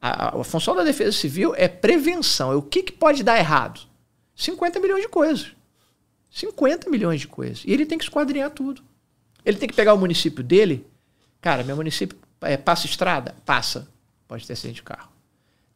A, 0.00 0.38
a, 0.38 0.44
função 0.44 0.76
da 0.76 0.84
defesa 0.84 1.12
civil 1.12 1.54
é 1.56 1.68
prevenção. 1.68 2.52
É 2.52 2.54
o 2.54 2.60
que, 2.60 2.82
que 2.82 2.92
pode 2.92 3.22
dar 3.22 3.38
errado? 3.38 3.80
50 4.36 4.78
milhões 4.78 5.02
de 5.02 5.08
coisas. 5.08 5.52
50 6.30 6.90
milhões 6.90 7.20
de 7.20 7.28
coisas. 7.28 7.62
E 7.64 7.72
ele 7.72 7.86
tem 7.86 7.96
que 7.96 8.04
esquadrinhar 8.04 8.50
tudo. 8.50 8.82
Ele 9.44 9.56
tem 9.56 9.68
que 9.68 9.74
pegar 9.74 9.94
o 9.94 9.98
município 9.98 10.44
dele. 10.44 10.86
Cara, 11.40 11.62
meu 11.62 11.76
município 11.76 12.18
é, 12.42 12.56
passa 12.58 12.86
estrada? 12.86 13.34
Passa. 13.46 13.88
Pode 14.26 14.46
ter 14.46 14.52
acidente 14.54 14.76
de 14.76 14.82
carro. 14.82 15.10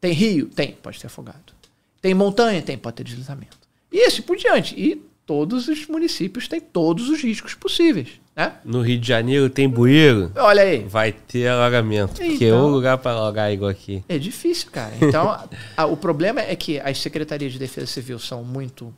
Tem 0.00 0.12
rio? 0.12 0.46
Tem, 0.46 0.72
pode 0.72 1.00
ter 1.00 1.06
afogado. 1.06 1.52
Tem 2.00 2.14
montanha? 2.14 2.62
Tem, 2.62 2.78
pode 2.78 2.96
ter 2.96 3.04
deslizamento. 3.04 3.58
E 3.90 4.04
assim 4.04 4.22
por 4.22 4.36
diante. 4.36 4.74
E 4.78 5.02
todos 5.26 5.68
os 5.68 5.86
municípios 5.86 6.48
têm 6.48 6.60
todos 6.60 7.08
os 7.08 7.22
riscos 7.22 7.54
possíveis. 7.54 8.20
Né? 8.34 8.52
No 8.64 8.80
Rio 8.82 8.98
de 8.98 9.08
Janeiro 9.08 9.50
tem 9.50 9.68
bueiro. 9.68 10.30
Olha 10.36 10.62
aí. 10.62 10.84
Vai 10.84 11.12
ter 11.12 11.48
alagamento. 11.48 12.14
Então, 12.14 12.28
porque 12.28 12.44
é 12.44 12.54
o 12.54 12.68
lugar 12.68 12.96
para 12.98 13.10
alagar 13.16 13.52
igual 13.52 13.70
aqui. 13.70 14.04
É 14.08 14.16
difícil, 14.16 14.70
cara. 14.70 14.94
Então, 15.02 15.28
a, 15.28 15.48
a, 15.76 15.86
o 15.86 15.96
problema 15.96 16.40
é 16.40 16.54
que 16.54 16.78
as 16.78 16.98
secretarias 16.98 17.52
de 17.52 17.58
defesa 17.58 17.86
civil 17.86 18.18
são 18.18 18.44
muito 18.44 18.94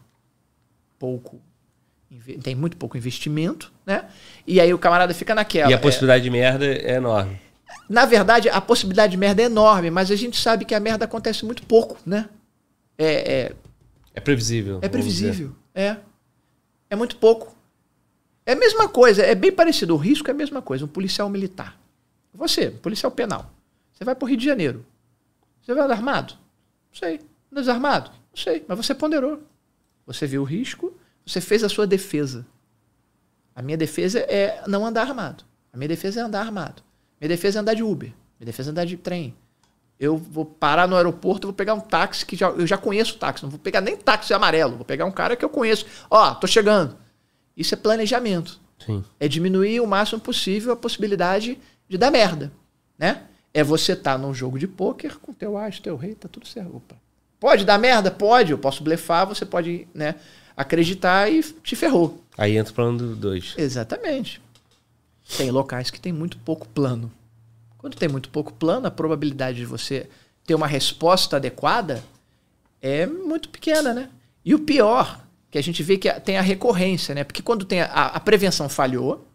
pouco. 0.99 1.41
Tem 2.43 2.55
muito 2.55 2.77
pouco 2.77 2.97
investimento, 2.99 3.73
né? 3.87 4.05
E 4.47 4.61
aí 4.61 4.75
o 4.75 4.79
camarada 4.79 5.15
fica 5.15 5.35
naquela. 5.35 5.71
E 5.71 5.75
a 5.75 5.79
possibilidade 5.79 6.21
é, 6.21 6.25
de 6.25 6.31
merda 6.31 6.67
é 6.67 6.97
enorme. 6.97 7.41
Na 7.89 8.05
verdade, 8.07 8.49
a 8.49 8.61
possibilidade 8.61 9.13
de 9.13 9.17
merda 9.17 9.43
é 9.43 9.47
enorme, 9.47 9.91
mas 9.91 10.11
a 10.11 10.17
gente 10.17 10.41
sabe 10.41 10.65
que 10.65 10.75
a 10.75 10.81
merda 10.81 11.05
acontece 11.05 11.45
muito 11.45 11.65
pouco, 11.65 11.99
né? 12.07 12.29
É, 12.97 13.33
é, 13.33 13.53
É 14.15 14.21
previsível. 14.21 14.79
é 14.83 14.89
previsível. 14.89 15.55
É. 15.75 15.97
É 16.89 16.97
muito 16.97 17.17
pouco. 17.17 17.55
É 18.45 18.53
a 18.53 18.57
mesma 18.57 18.89
coisa, 18.89 19.23
é 19.23 19.35
bem 19.35 19.53
parecido. 19.53 19.95
O 19.95 19.99
risco 19.99 20.29
é 20.29 20.33
a 20.33 20.37
mesma 20.37 20.61
coisa. 20.61 20.85
Um 20.85 20.89
policial 20.89 21.29
militar. 21.29 21.79
Você, 22.35 22.71
policial 22.71 23.11
penal. 23.13 23.51
Você 23.93 24.05
vai 24.05 24.15
pro 24.15 24.27
Rio 24.27 24.37
de 24.37 24.45
Janeiro. 24.45 24.85
Você 25.61 25.75
vai 25.75 25.85
andar 25.85 25.95
armado? 25.95 26.35
Não 26.35 26.99
sei. 26.99 27.21
Anda 27.53 27.61
desarmado? 27.61 28.11
Não 28.11 28.37
sei. 28.37 28.65
Mas 28.67 28.77
você 28.79 28.95
ponderou. 28.95 29.43
Você 30.07 30.27
viu 30.27 30.43
o 30.43 30.45
risco, 30.45 30.93
você 31.25 31.41
fez 31.41 31.63
a 31.63 31.69
sua 31.69 31.87
defesa. 31.87 32.47
A 33.55 33.63
minha 33.63 33.77
defesa 33.77 34.21
é 34.21 34.63
não 34.67 34.85
andar 34.87 35.03
armado. 35.03 35.45
A 35.73 35.77
minha 35.77 35.89
defesa 35.89 36.21
é 36.21 36.23
andar 36.23 36.41
armado. 36.41 36.83
Minha 37.21 37.29
defesa 37.29 37.59
é 37.59 37.61
andar 37.61 37.75
de 37.75 37.83
Uber. 37.83 38.13
Minha 38.39 38.47
defesa 38.47 38.71
é 38.71 38.73
andar 38.73 38.87
de 38.87 38.97
trem. 38.97 39.35
Eu 39.99 40.17
vou 40.17 40.47
parar 40.47 40.89
no 40.89 40.97
aeroporto, 40.97 41.47
vou 41.47 41.55
pegar 41.55 41.75
um 41.75 41.81
táxi 41.81 42.25
que 42.25 42.35
já, 42.35 42.49
eu 42.49 42.67
já 42.67 42.79
conheço 42.79 43.17
o 43.17 43.19
táxi. 43.19 43.43
Não 43.43 43.51
vou 43.51 43.59
pegar 43.59 43.83
nem 43.83 43.97
táxi 43.97 44.33
amarelo. 44.33 44.77
Vou 44.77 44.85
pegar 44.85 45.05
um 45.05 45.13
cara 45.13 45.37
que 45.37 45.45
eu 45.45 45.51
conheço. 45.51 45.85
Ó, 46.11 46.35
tô 46.35 46.47
chegando. 46.47 46.97
Isso 47.55 47.75
é 47.75 47.77
planejamento. 47.77 48.59
Sim. 48.79 49.05
É 49.19 49.29
diminuir 49.29 49.81
o 49.81 49.87
máximo 49.87 50.19
possível 50.21 50.73
a 50.73 50.77
possibilidade 50.77 51.59
de 51.87 51.99
dar 51.99 52.11
merda, 52.11 52.51
né? 52.99 53.25
É 53.53 53.63
você 53.63 53.93
estar 53.93 54.17
num 54.17 54.33
jogo 54.33 54.59
de 54.59 54.67
pôquer 54.67 55.17
com 55.17 55.35
teu 55.35 55.59
as, 55.59 55.79
teu 55.81 55.97
rei, 55.97 56.15
tá 56.15 56.29
tudo 56.29 56.47
certo. 56.47 56.77
Opa. 56.77 56.97
Pode 57.39 57.65
dar 57.65 57.79
merda? 57.79 58.11
Pode. 58.11 58.53
Eu 58.53 58.59
posso 58.59 58.83
blefar, 58.83 59.27
você 59.27 59.45
pode, 59.45 59.87
né, 59.93 60.15
acreditar 60.57 61.31
e 61.31 61.43
te 61.43 61.77
ferrou. 61.77 62.23
Aí 62.39 62.57
entra 62.57 62.73
o 62.73 62.75
plano 62.75 63.17
2. 63.17 63.55
Exatamente. 63.59 64.41
Tem 65.37 65.51
locais 65.51 65.91
que 65.91 66.01
tem 66.01 66.13
muito 66.13 66.39
pouco 66.39 66.69
plano. 66.69 67.11
Quando 67.79 67.97
tem 67.97 68.09
muito 68.09 68.29
pouco 68.29 68.53
plano, 68.53 68.87
a 68.87 68.91
probabilidade 68.91 69.59
de 69.59 69.67
você 69.67 70.09
ter 70.45 70.55
uma 70.55 70.67
resposta 70.67 71.37
adequada 71.37 72.03
é 72.81 73.07
muito 73.07 73.49
pequena, 73.49 73.95
né? 73.95 74.11
E 74.45 74.55
o 74.55 74.59
pior, 74.59 75.21
que 75.51 75.59
a 75.59 75.63
gente 75.63 75.83
vê 75.83 75.97
que 75.97 76.13
tem 76.21 76.37
a 76.37 76.43
recorrência, 76.43 77.15
né? 77.15 77.25
Porque 77.25 77.43
quando 77.43 77.65
tem 77.65 77.81
a, 77.81 77.87
a 77.87 78.21
prevenção 78.21 78.69
falhou, 78.69 79.27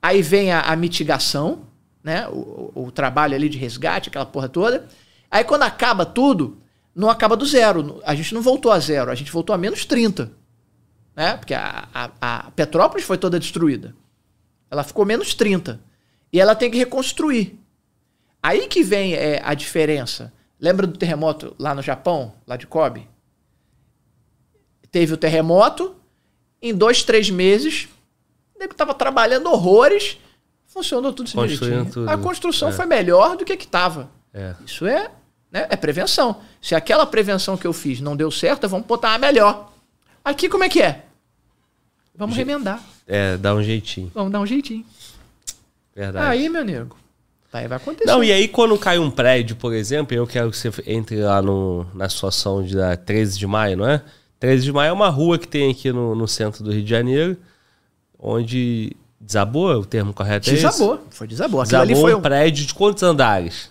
aí 0.00 0.22
vem 0.22 0.52
a, 0.52 0.62
a 0.62 0.76
mitigação, 0.76 1.62
né? 2.02 2.28
O, 2.28 2.72
o, 2.74 2.86
o 2.86 2.90
trabalho 2.90 3.34
ali 3.34 3.48
de 3.48 3.58
resgate, 3.58 4.08
aquela 4.08 4.26
porra 4.26 4.48
toda. 4.48 4.86
Aí 5.30 5.44
quando 5.44 5.62
acaba 5.62 6.06
tudo, 6.06 6.58
não 6.94 7.10
acaba 7.10 7.36
do 7.36 7.44
zero. 7.44 8.00
A 8.04 8.14
gente 8.14 8.34
não 8.34 8.42
voltou 8.42 8.72
a 8.72 8.78
zero, 8.78 9.10
a 9.10 9.14
gente 9.14 9.30
voltou 9.30 9.54
a 9.54 9.58
menos 9.58 9.84
30. 9.84 10.32
Né? 11.14 11.36
Porque 11.36 11.54
a, 11.54 11.88
a, 11.92 12.10
a 12.20 12.50
Petrópolis 12.52 13.04
foi 13.06 13.18
toda 13.18 13.38
destruída. 13.38 13.94
Ela 14.70 14.82
ficou 14.84 15.04
menos 15.04 15.34
30. 15.34 15.80
E 16.32 16.40
ela 16.40 16.54
tem 16.54 16.70
que 16.70 16.76
reconstruir. 16.78 17.58
Aí 18.42 18.66
que 18.68 18.82
vem 18.82 19.14
é, 19.14 19.40
a 19.44 19.54
diferença. 19.54 20.32
Lembra 20.60 20.86
do 20.86 20.96
terremoto 20.98 21.54
lá 21.58 21.74
no 21.74 21.82
Japão, 21.82 22.32
lá 22.46 22.56
de 22.56 22.66
Kobe? 22.66 23.08
Teve 24.90 25.12
o 25.12 25.16
terremoto, 25.16 25.94
em 26.62 26.74
dois, 26.74 27.02
três 27.02 27.28
meses, 27.28 27.88
o 28.54 28.58
nego 28.58 28.72
estava 28.72 28.94
trabalhando 28.94 29.50
horrores, 29.50 30.18
funcionou 30.66 31.12
tudo 31.12 31.28
direitinho. 31.28 31.90
tudo. 31.90 32.08
A 32.10 32.16
construção 32.16 32.68
É. 32.70 32.72
foi 32.72 32.86
melhor 32.86 33.36
do 33.36 33.44
que 33.44 33.52
a 33.52 33.56
que 33.56 33.64
estava. 33.64 34.10
É. 34.32 34.54
Isso 34.64 34.86
é, 34.86 35.10
né, 35.50 35.66
é 35.68 35.76
prevenção. 35.76 36.40
Se 36.60 36.74
aquela 36.74 37.04
prevenção 37.06 37.56
que 37.56 37.66
eu 37.66 37.72
fiz 37.72 38.00
não 38.00 38.16
deu 38.16 38.30
certo, 38.30 38.68
vamos 38.68 38.86
botar 38.86 39.14
a 39.14 39.18
melhor. 39.18 39.72
Aqui 40.24 40.48
como 40.48 40.64
é 40.64 40.68
que 40.68 40.80
é? 40.82 41.04
Vamos 42.14 42.36
remendar. 42.36 42.82
É, 43.06 43.36
dá 43.36 43.54
um 43.54 43.62
jeitinho. 43.62 44.10
Vamos 44.14 44.32
dar 44.32 44.40
um 44.40 44.46
jeitinho. 44.46 44.84
Verdade. 45.94 46.26
Aí, 46.26 46.48
meu 46.48 46.64
nego. 46.64 46.96
Aí 47.52 47.66
vai 47.68 47.76
acontecer. 47.78 48.04
Não, 48.04 48.22
e 48.22 48.30
aí 48.32 48.48
quando 48.48 48.76
cai 48.76 48.98
um 48.98 49.10
prédio, 49.10 49.56
por 49.56 49.72
exemplo, 49.72 50.14
eu 50.14 50.26
quero 50.26 50.50
que 50.50 50.56
você 50.58 50.70
entre 50.86 51.22
lá 51.22 51.40
no, 51.40 51.86
na 51.94 52.06
situação 52.08 52.62
de 52.62 52.74
da 52.76 52.96
13 52.96 53.38
de 53.38 53.46
maio, 53.46 53.76
não 53.78 53.88
é? 53.88 54.02
13 54.38 54.64
de 54.64 54.72
maio 54.72 54.90
é 54.90 54.92
uma 54.92 55.08
rua 55.08 55.38
que 55.38 55.48
tem 55.48 55.70
aqui 55.70 55.90
no, 55.90 56.14
no 56.14 56.28
centro 56.28 56.62
do 56.62 56.70
Rio 56.70 56.82
de 56.82 56.90
Janeiro, 56.90 57.36
onde 58.18 58.94
desabou, 59.18 59.72
é 59.72 59.76
o 59.76 59.84
termo 59.86 60.12
correto 60.12 60.50
é 60.50 60.52
esse? 60.52 60.62
Desabou. 60.66 61.00
Foi 61.10 61.26
desabou. 61.26 61.60
Aquilo 61.62 61.78
ali 61.80 61.88
Desabou 61.88 62.08
foi 62.10 62.14
um 62.14 62.18
um- 62.18 62.22
prédio 62.22 62.66
de 62.66 62.74
quantos 62.74 63.02
andares? 63.02 63.70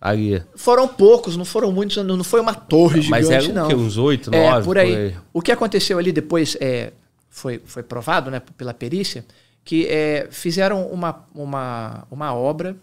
Ali. 0.00 0.42
Foram 0.54 0.86
poucos, 0.86 1.36
não 1.36 1.44
foram 1.44 1.72
muitos, 1.72 1.96
não 2.04 2.22
foi 2.24 2.40
uma 2.40 2.54
torre 2.54 3.00
gigante, 3.02 3.10
Mas 3.10 3.30
eram 3.30 3.54
não. 3.54 3.64
o 3.66 3.68
quê? 3.68 3.74
Uns 3.74 3.96
oito, 3.98 4.34
É, 4.34 4.50
nove? 4.50 4.64
por 4.64 4.78
aí. 4.78 5.14
O 5.32 5.40
que 5.42 5.50
aconteceu 5.50 5.98
ali 5.98 6.12
depois 6.12 6.56
é, 6.60 6.92
foi, 7.36 7.60
foi 7.66 7.82
provado 7.82 8.30
né, 8.30 8.40
pela 8.40 8.72
perícia 8.72 9.22
que 9.62 9.86
é, 9.88 10.26
fizeram 10.30 10.86
uma, 10.86 11.26
uma, 11.34 12.06
uma 12.10 12.34
obra 12.34 12.74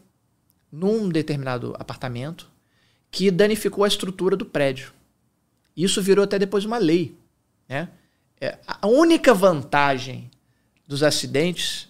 num 0.72 1.10
determinado 1.10 1.76
apartamento 1.80 2.48
que 3.10 3.32
danificou 3.32 3.84
a 3.84 3.88
estrutura 3.88 4.36
do 4.36 4.46
prédio. 4.46 4.94
Isso 5.76 6.04
virou 6.04 6.24
até 6.24 6.38
depois 6.38 6.66
uma 6.66 6.78
lei. 6.78 7.16
Né? 7.68 7.90
É, 8.40 8.60
a 8.68 8.86
única 8.86 9.34
vantagem 9.34 10.30
dos 10.88 11.02
acidentes 11.02 11.90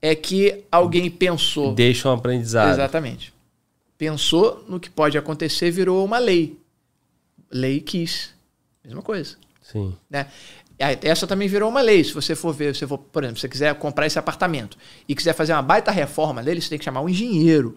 é 0.00 0.14
que 0.14 0.62
alguém 0.70 1.10
pensou. 1.10 1.74
Deixa 1.74 2.08
um 2.08 2.12
aprendizado. 2.12 2.70
Exatamente. 2.70 3.34
Pensou 3.98 4.64
no 4.68 4.78
que 4.78 4.88
pode 4.88 5.18
acontecer, 5.18 5.72
virou 5.72 6.04
uma 6.04 6.18
lei. 6.18 6.56
Lei 7.50 7.80
quis. 7.80 8.32
Mesma 8.84 9.02
coisa. 9.02 9.36
Sim. 9.60 9.94
Né? 10.08 10.26
Essa 11.02 11.26
também 11.26 11.46
virou 11.46 11.68
uma 11.68 11.80
lei. 11.80 12.02
Se 12.02 12.14
você 12.14 12.34
for 12.34 12.52
ver, 12.54 12.74
se 12.74 12.80
você 12.80 12.86
for, 12.86 12.98
por 12.98 13.22
exemplo, 13.22 13.36
se 13.38 13.42
você 13.42 13.48
quiser 13.48 13.74
comprar 13.74 14.06
esse 14.06 14.18
apartamento 14.18 14.76
e 15.08 15.14
quiser 15.14 15.34
fazer 15.34 15.52
uma 15.52 15.62
baita 15.62 15.90
reforma 15.90 16.42
dele, 16.42 16.60
você 16.60 16.70
tem 16.70 16.78
que 16.78 16.84
chamar 16.84 17.02
um 17.02 17.08
engenheiro 17.08 17.76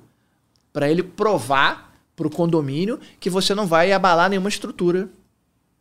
para 0.72 0.90
ele 0.90 1.04
provar 1.04 1.94
para 2.16 2.28
o 2.28 2.30
condomínio 2.30 3.00
que 3.20 3.30
você 3.30 3.54
não 3.54 3.68
vai 3.68 3.92
abalar 3.92 4.30
nenhuma 4.30 4.48
estrutura 4.50 5.10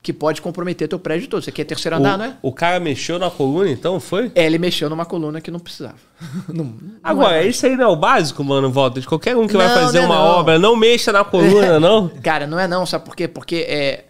que 0.02 0.12
pode 0.12 0.42
comprometer 0.42 0.88
teu 0.88 0.98
prédio 0.98 1.28
todo. 1.28 1.44
Você 1.44 1.52
quer 1.52 1.62
terceiro 1.64 1.96
andar, 1.96 2.14
o, 2.14 2.18
não 2.18 2.24
é? 2.24 2.36
o 2.42 2.52
cara 2.52 2.80
mexeu 2.80 3.20
na 3.20 3.30
coluna, 3.30 3.70
então, 3.70 4.00
foi? 4.00 4.32
É, 4.34 4.44
ele 4.44 4.58
mexeu 4.58 4.90
numa 4.90 5.04
coluna 5.04 5.40
que 5.40 5.48
não 5.50 5.60
precisava. 5.60 5.94
Não- 6.52 6.64
não 6.64 6.74
Agora, 7.04 7.44
é- 7.44 7.46
isso 7.46 7.64
aí 7.66 7.76
não 7.76 7.84
é 7.84 7.88
o 7.88 7.94
básico, 7.94 8.42
mano, 8.42 8.68
volta 8.70 9.00
de 9.00 9.06
qualquer 9.06 9.36
um 9.36 9.46
que 9.46 9.56
vai 9.56 9.68
Não, 9.68 9.74
fazer 9.74 9.98
não 9.98 10.04
é 10.04 10.06
uma 10.08 10.14
não. 10.16 10.24
obra, 10.40 10.58
não 10.58 10.74
mexa 10.74 11.12
na 11.12 11.22
coluna, 11.24 11.78
não. 11.80 12.08
Cara, 12.08 12.46
não 12.48 12.58
é 12.58 12.66
não, 12.66 12.84
sabe 12.84 13.04
por 13.04 13.14
quê? 13.14 13.28
Porque 13.28 13.64
é, 13.68 14.06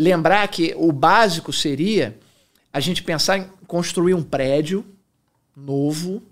lembrar 0.00 0.48
que 0.48 0.74
o 0.78 0.90
básico 0.90 1.52
seria 1.52 2.18
a 2.72 2.80
gente 2.80 3.02
pensar 3.02 3.36
em 3.36 3.50
construir 3.66 4.14
um 4.14 4.22
prédio 4.22 4.82
novo 5.54 6.22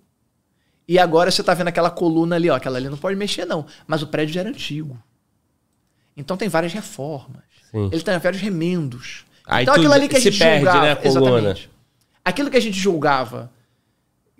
e 0.86 0.98
agora 0.98 1.30
você 1.30 1.42
tá 1.42 1.52
vendo 1.52 1.68
aquela 1.68 1.90
coluna 1.90 2.36
ali, 2.36 2.48
ó, 2.48 2.56
aquela 2.56 2.78
ali 2.78 2.88
não 2.88 2.96
pode 2.96 3.14
mexer 3.14 3.44
não, 3.44 3.66
mas 3.86 4.00
o 4.00 4.06
prédio 4.06 4.32
já 4.32 4.40
era 4.40 4.48
antigo. 4.48 4.98
Então 6.16 6.34
tem 6.34 6.48
várias 6.48 6.72
reformas. 6.72 7.42
Sim. 7.70 7.90
Ele 7.92 8.00
tem 8.00 8.18
vários 8.18 8.40
remendos. 8.40 9.26
Aí 9.44 9.64
então 9.64 9.74
aquilo 9.74 9.92
ali 9.92 10.08
que 10.08 10.16
a 10.16 10.20
gente 10.20 10.38
perde, 10.38 10.64
julgava, 10.64 10.86
né, 10.86 10.98
a 11.02 11.06
exatamente. 11.06 11.70
Aquilo 12.24 12.50
que 12.50 12.56
a 12.56 12.60
gente 12.60 12.78
julgava 12.78 13.52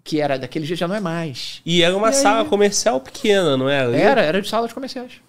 que 0.03 0.23
era 0.23 0.39
daquele 0.39 0.65
jeito 0.65 0.81
já 0.81 0.89
não 0.89 0.95
é 0.95 1.01
mais. 1.01 1.61
E 1.67 1.83
era 1.83 1.95
uma 1.95 2.09
E 2.09 2.15
aí? 2.15 2.23
sala 2.23 2.45
comercial 2.47 2.99
pequena, 2.99 3.59
não 3.59 3.69
era? 3.69 3.95
Era, 3.95 4.23
era 4.23 4.41
de 4.41 4.49
salas 4.49 4.73
comerciais. 4.73 5.21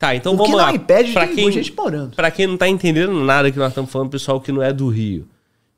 Tá, 0.00 0.14
então 0.16 0.32
o 0.32 0.36
vamos 0.36 0.50
que 0.52 0.56
lá. 0.56 0.66
não 0.68 0.74
impede 0.74 1.08
de 1.08 1.12
pra 1.12 1.26
ter 1.28 1.34
quem, 1.34 1.52
gente 1.52 1.72
morando. 1.76 2.16
pra 2.16 2.30
quem 2.30 2.46
não 2.46 2.56
tá 2.56 2.66
entendendo 2.66 3.12
nada 3.22 3.52
que 3.52 3.58
nós 3.58 3.68
estamos 3.68 3.92
falando, 3.92 4.08
pessoal 4.10 4.40
que 4.40 4.50
não 4.50 4.62
é 4.62 4.72
do 4.72 4.88
Rio. 4.88 5.28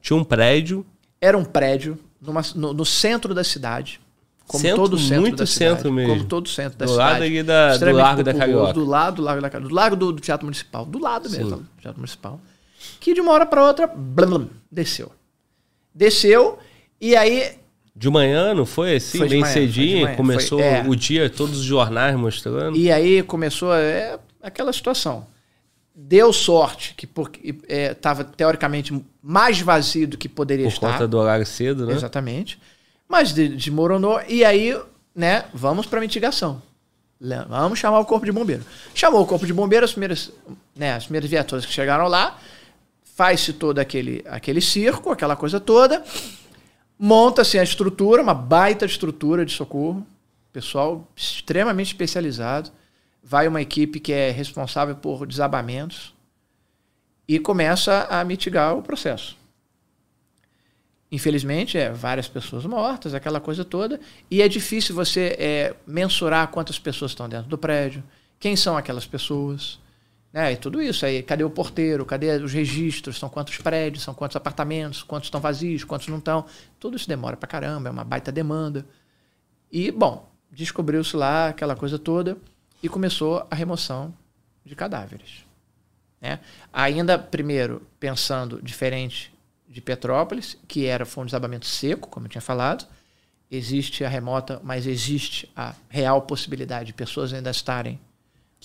Tinha 0.01 0.17
um 0.17 0.23
prédio, 0.25 0.87
Era 1.21 1.37
um 1.37 1.45
prédio 1.45 1.99
numa- 2.21 2.41
no, 2.55 2.73
no 2.73 2.85
centro 2.87 3.35
da 3.35 3.43
cidade. 3.45 4.01
Como 4.47 4.61
Centro, 4.63 4.83
todo 4.83 4.95
o 4.95 4.99
centro 4.99 5.21
muito 5.23 5.37
da 5.39 5.47
cidade. 5.47 5.75
centro 5.77 5.93
mesmo. 5.93 6.15
Como 6.15 6.25
todo 6.27 6.47
o 6.47 6.49
centro 6.49 6.79
da 6.79 6.85
Do 6.87 6.93
cidade. 6.93 7.43
lado 7.43 7.45
da- 7.47 7.77
do 7.79 7.93
Largo 7.97 8.23
da 8.23 8.35
Carioca. 8.35 8.73
Do 8.75 8.85
lado 8.85 9.15
do 9.17 9.23
Largo 9.23 9.43
da 9.43 9.51
Carioca. 9.51 9.69
Do 9.69 9.75
lado 9.75 9.97
do, 9.97 10.13
do 10.13 10.21
Teatro 10.21 10.47
Municipal. 10.47 10.85
Do 10.85 10.99
lado 11.01 11.29
mesmo 11.31 11.45
Sim. 11.51 11.57
do 11.57 11.67
Teatro 11.81 11.99
Municipal. 12.01 12.41
Que 13.01 13.15
de 13.15 13.21
uma 13.21 13.33
hora 13.33 13.47
para 13.47 13.65
outra, 13.65 13.87
blum, 13.87 14.27
blum, 14.29 14.47
desceu. 14.71 15.11
Desceu 15.95 16.59
e 17.01 17.15
aí 17.17 17.55
de 17.95 18.09
manhã, 18.11 18.55
não 18.55 18.65
foi 18.67 18.97
assim? 18.97 19.19
Foi 19.19 19.29
bem 19.29 19.41
manhã, 19.41 19.53
cedinho, 19.53 20.17
começou 20.17 20.59
Foi- 20.59 20.67
é. 20.67 20.85
o 20.87 20.97
dia, 20.97 21.29
todos 21.29 21.59
os 21.59 21.65
jornais 21.65 22.17
mostrando. 22.17 22.77
E 22.77 22.91
aí 22.91 23.23
começou 23.23 23.75
é, 23.75 24.19
aquela 24.43 24.73
situação. 24.73 25.27
Deu 25.95 26.33
sorte, 26.33 26.95
que 26.97 27.07
estava 27.69 28.25
teoricamente 28.25 28.99
mais 29.23 29.61
vazio 29.61 30.09
do 30.09 30.17
que 30.17 30.27
poderia 30.29 30.65
por 30.65 30.73
estar. 30.73 30.93
conta 30.93 31.07
do 31.07 31.19
horário 31.19 31.45
cedo, 31.45 31.87
né? 31.87 31.93
Exatamente. 31.93 32.59
Mas 33.07 33.35
de- 33.35 33.51
desmoronou. 33.51 34.19
E 34.27 34.43
aí, 34.43 34.75
né, 35.15 35.45
vamos 35.53 35.85
para 35.85 36.01
mitigação. 36.01 36.63
Vamos 37.49 37.79
chamar 37.79 38.01
o 38.01 38.05
corpo 38.07 38.25
de 38.25 38.33
bombeiro. 38.33 38.65
Chamou 38.95 39.21
o 39.23 39.27
corpo 39.27 39.47
de 39.47 39.53
bombeiro, 39.53 39.85
as 39.85 39.93
primeiras, 39.93 40.33
né, 40.75 40.95
as 40.95 41.05
primeiras 41.05 41.29
viaturas 41.31 41.65
que 41.67 41.73
chegaram 41.73 42.09
lá, 42.09 42.39
faz-se 43.15 43.53
todo 43.53 43.79
aquele, 43.79 44.25
aquele 44.27 44.61
circo, 44.63 45.11
aquela 45.11 45.37
coisa 45.37 45.61
toda, 45.61 46.03
monta-se 46.99 47.59
a 47.59 47.63
estrutura, 47.63 48.23
uma 48.23 48.35
baita 48.35 48.85
estrutura 48.85 49.45
de 49.45 49.53
socorro, 49.53 50.07
pessoal 50.53 51.09
extremamente 51.17 51.89
especializado, 51.89 52.71
vai 53.23 53.49
uma 53.49 53.63
equipe 53.63 54.01
que 54.01 54.13
é 54.13 54.31
responsável 54.31 54.95
por 54.97 55.27
desabamentos 55.27 56.15
e 57.27 57.39
começa 57.39 58.07
a 58.11 58.25
mitigar 58.25 58.77
o 58.77 58.83
processo. 58.83 59.41
infelizmente, 61.11 61.77
é 61.77 61.91
várias 61.93 62.27
pessoas 62.27 62.65
mortas, 62.65 63.13
aquela 63.13 63.39
coisa 63.39 63.67
toda, 63.67 64.01
e 64.31 64.41
é 64.41 64.49
difícil 64.49 64.95
você 64.95 65.37
é, 65.39 65.77
mensurar 65.87 66.49
quantas 66.49 66.79
pessoas 66.79 67.11
estão 67.11 67.29
dentro 67.29 67.51
do 67.51 67.59
prédio, 67.59 68.03
quem 68.41 68.57
são 68.57 68.79
aquelas 68.79 69.07
pessoas, 69.07 69.79
né? 70.33 70.53
E 70.53 70.57
tudo 70.57 70.81
isso 70.81 71.05
aí, 71.05 71.23
cadê 71.23 71.45
o 71.45 71.51
porteiro, 71.51 72.07
cadê 72.07 72.37
os 72.37 72.53
registros, 72.53 73.19
são 73.19 73.29
quantos 73.29 73.59
prédios, 73.59 74.03
são 74.03 74.15
quantos 74.15 74.37
apartamentos, 74.37 75.03
quantos 75.03 75.27
estão 75.27 75.41
vazios, 75.41 75.85
quantos 75.85 76.09
não 76.09 76.19
estão, 76.19 76.47
tudo 76.81 76.97
isso 76.97 77.09
demora 77.09 77.37
pra 77.37 77.47
caramba, 77.47 77.89
é 77.89 77.93
uma 77.93 78.05
baita 78.05 78.33
demanda. 78.33 78.87
E, 79.71 79.91
bom, 79.91 80.31
descobriu-se 80.51 81.17
lá 81.17 81.49
aquela 81.49 81.77
coisa 81.77 81.99
toda 81.99 82.39
e 82.83 82.89
começou 82.89 83.47
a 83.51 83.55
remoção 83.55 84.15
de 84.65 84.75
cadáveres. 84.75 85.45
Né? 86.21 86.39
Ainda, 86.73 87.19
primeiro, 87.19 87.83
pensando 87.99 88.61
diferente 88.63 89.33
de 89.69 89.81
Petrópolis, 89.81 90.57
que 90.69 90.87
era 90.87 91.05
foi 91.05 91.23
um 91.23 91.27
desabamento 91.27 91.67
seco, 91.67 92.09
como 92.09 92.27
eu 92.27 92.31
tinha 92.31 92.43
falado. 92.43 92.87
Existe 93.51 94.05
a 94.05 94.09
remota, 94.09 94.61
mas 94.63 94.87
existe 94.87 95.51
a 95.57 95.75
real 95.89 96.23
possibilidade 96.23 96.87
de 96.87 96.93
pessoas 96.93 97.33
ainda 97.33 97.51
estarem 97.51 97.99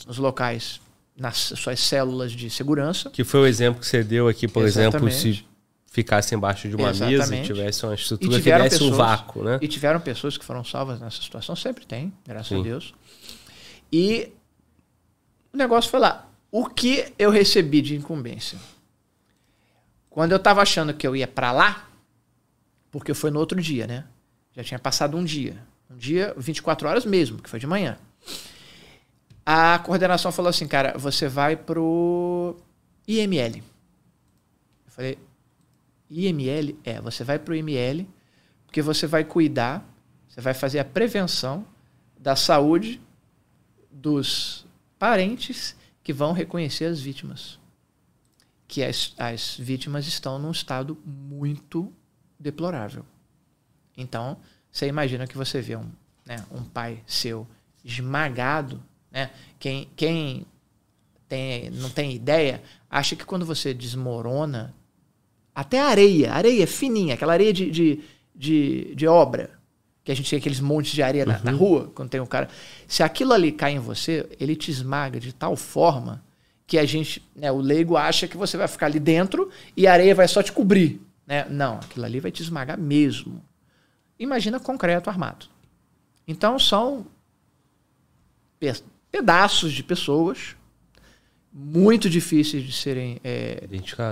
nos 0.05 0.17
locais, 0.17 0.79
nas 1.17 1.37
suas 1.37 1.79
células 1.79 2.31
de 2.31 2.49
segurança. 2.49 3.09
Que 3.09 3.23
foi 3.23 3.39
o 3.41 3.45
exemplo 3.47 3.79
que 3.79 3.87
você 3.87 4.03
deu 4.03 4.27
aqui, 4.27 4.47
por 4.47 4.63
Exatamente. 4.63 5.15
exemplo, 5.15 5.37
se 5.39 5.45
ficasse 5.91 6.35
embaixo 6.35 6.69
de 6.69 6.75
uma 6.75 6.87
mesa 6.89 7.09
e 7.09 7.13
Exatamente. 7.15 7.45
tivesse 7.47 7.85
uma 7.85 7.95
estrutura 7.95 8.29
que 8.31 8.37
tiveram 8.37 8.63
desse 8.65 8.75
um 8.83 8.89
pessoas- 8.91 8.97
vácuo, 8.97 9.43
né? 9.43 9.57
E 9.61 9.67
tiveram 9.67 9.99
pessoas 9.99 10.37
que 10.37 10.45
foram 10.45 10.63
salvas 10.63 10.99
nessa 10.99 11.19
situação, 11.21 11.55
sempre 11.55 11.85
tem, 11.85 12.13
graças 12.25 12.49
Sim. 12.49 12.59
a 12.59 12.63
Deus. 12.63 12.93
E 13.91 14.29
o 15.51 15.57
negócio 15.57 15.89
foi 15.89 15.99
lá. 15.99 16.29
O 16.51 16.67
que 16.67 17.11
eu 17.17 17.31
recebi 17.31 17.81
de 17.81 17.95
incumbência? 17.95 18.59
Quando 20.09 20.31
eu 20.31 20.39
tava 20.39 20.61
achando 20.61 20.93
que 20.93 21.05
eu 21.05 21.15
ia 21.15 21.27
para 21.27 21.51
lá, 21.51 21.89
porque 22.91 23.13
foi 23.13 23.31
no 23.31 23.39
outro 23.39 23.59
dia, 23.61 23.85
né? 23.87 24.05
Já 24.55 24.63
tinha 24.63 24.79
passado 24.79 25.17
um 25.17 25.23
dia. 25.23 25.57
Um 25.89 25.95
dia, 25.97 26.33
24 26.37 26.87
horas 26.87 27.05
mesmo, 27.05 27.39
que 27.41 27.49
foi 27.49 27.59
de 27.59 27.67
manhã. 27.67 27.97
A 29.49 29.79
coordenação 29.79 30.29
falou 30.29 30.49
assim, 30.49 30.67
cara, 30.67 30.97
você 30.97 31.29
vai 31.29 31.55
pro 31.55 32.57
IML. 33.07 33.63
Eu 34.85 34.91
falei, 34.91 35.17
IML? 36.09 36.77
É, 36.83 36.99
você 36.99 37.23
vai 37.23 37.39
pro 37.39 37.55
IML 37.55 38.05
porque 38.65 38.81
você 38.81 39.07
vai 39.07 39.23
cuidar, 39.23 39.87
você 40.27 40.41
vai 40.41 40.53
fazer 40.53 40.79
a 40.79 40.83
prevenção 40.83 41.65
da 42.19 42.35
saúde 42.35 42.99
dos 43.89 44.65
parentes 44.99 45.77
que 46.03 46.11
vão 46.11 46.33
reconhecer 46.33 46.83
as 46.83 46.99
vítimas. 46.99 47.57
Que 48.67 48.83
as, 48.83 49.15
as 49.17 49.55
vítimas 49.55 50.07
estão 50.07 50.37
num 50.37 50.51
estado 50.51 50.97
muito 51.05 51.89
deplorável. 52.37 53.05
Então, 53.95 54.37
você 54.69 54.87
imagina 54.87 55.25
que 55.25 55.37
você 55.37 55.61
vê 55.61 55.77
um, 55.77 55.89
né, 56.25 56.45
um 56.51 56.65
pai 56.65 57.01
seu 57.07 57.47
esmagado, 57.81 58.83
né? 59.17 59.31
Quem, 59.59 59.89
quem 59.95 60.45
tem, 61.27 61.71
não 61.71 61.89
tem 61.89 62.13
ideia, 62.13 62.61
acha 62.87 63.15
que 63.15 63.25
quando 63.25 63.47
você 63.47 63.73
desmorona, 63.73 64.75
até 65.55 65.79
areia, 65.79 66.31
areia 66.31 66.67
fininha, 66.67 67.15
aquela 67.15 67.33
areia 67.33 67.51
de, 67.51 67.71
de, 67.71 68.03
de, 68.35 68.93
de 68.93 69.07
obra, 69.07 69.49
que 70.03 70.11
a 70.11 70.15
gente 70.15 70.29
tem 70.29 70.37
aqueles 70.37 70.59
montes 70.59 70.91
de 70.91 71.01
areia 71.01 71.25
na, 71.25 71.39
na 71.39 71.51
rua, 71.51 71.91
quando 71.95 72.09
tem 72.09 72.21
um 72.21 72.27
cara. 72.27 72.47
Se 72.87 73.01
aquilo 73.01 73.33
ali 73.33 73.51
cai 73.51 73.71
em 73.71 73.79
você, 73.79 74.29
ele 74.39 74.55
te 74.55 74.69
esmaga 74.69 75.19
de 75.19 75.33
tal 75.33 75.55
forma 75.55 76.23
que 76.67 76.77
a 76.77 76.85
gente, 76.85 77.27
né, 77.35 77.51
o 77.51 77.57
leigo 77.57 77.97
acha 77.97 78.27
que 78.27 78.37
você 78.37 78.55
vai 78.55 78.67
ficar 78.67 78.85
ali 78.85 78.99
dentro 78.99 79.49
e 79.75 79.87
a 79.87 79.93
areia 79.93 80.13
vai 80.13 80.27
só 80.27 80.43
te 80.43 80.51
cobrir. 80.51 81.01
Né? 81.25 81.47
Não, 81.49 81.77
aquilo 81.77 82.05
ali 82.05 82.19
vai 82.19 82.31
te 82.31 82.43
esmagar 82.43 82.77
mesmo. 82.77 83.43
Imagina 84.19 84.59
concreto 84.59 85.09
armado. 85.09 85.47
Então 86.27 86.59
são 86.59 87.07
pedaços 89.11 89.73
de 89.73 89.83
pessoas 89.83 90.55
muito 91.59 92.07
difíceis 92.07 92.63
de 92.63 92.71
serem 92.71 93.19
é, 93.23 93.63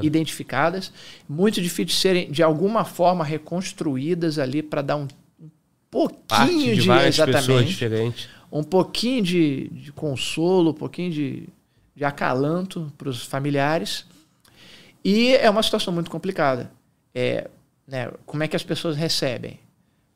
identificadas, 0.01 0.91
muito 1.29 1.61
difíceis 1.61 1.87
de 1.87 1.93
serem 1.93 2.31
de 2.31 2.41
alguma 2.41 2.83
forma 2.83 3.23
reconstruídas 3.23 4.39
ali 4.39 4.63
para 4.63 4.81
dar 4.81 4.95
um, 4.95 5.07
um 5.39 5.49
pouquinho 5.91 6.17
Parte 6.27 6.75
de, 6.75 6.81
de, 6.81 6.91
exatamente 6.91 7.69
diferentes. 7.69 8.29
um 8.51 8.63
pouquinho 8.63 9.21
de, 9.21 9.69
de 9.69 9.91
consolo, 9.91 10.71
um 10.71 10.73
pouquinho 10.73 11.11
de, 11.11 11.47
de 11.95 12.03
acalanto 12.03 12.91
para 12.97 13.09
os 13.09 13.23
familiares. 13.23 14.07
E 15.03 15.35
é 15.35 15.47
uma 15.47 15.61
situação 15.61 15.93
muito 15.93 16.09
complicada. 16.09 16.71
É, 17.13 17.47
né, 17.87 18.11
como 18.25 18.41
é 18.41 18.47
que 18.47 18.55
as 18.55 18.63
pessoas 18.63 18.97
recebem? 18.97 19.59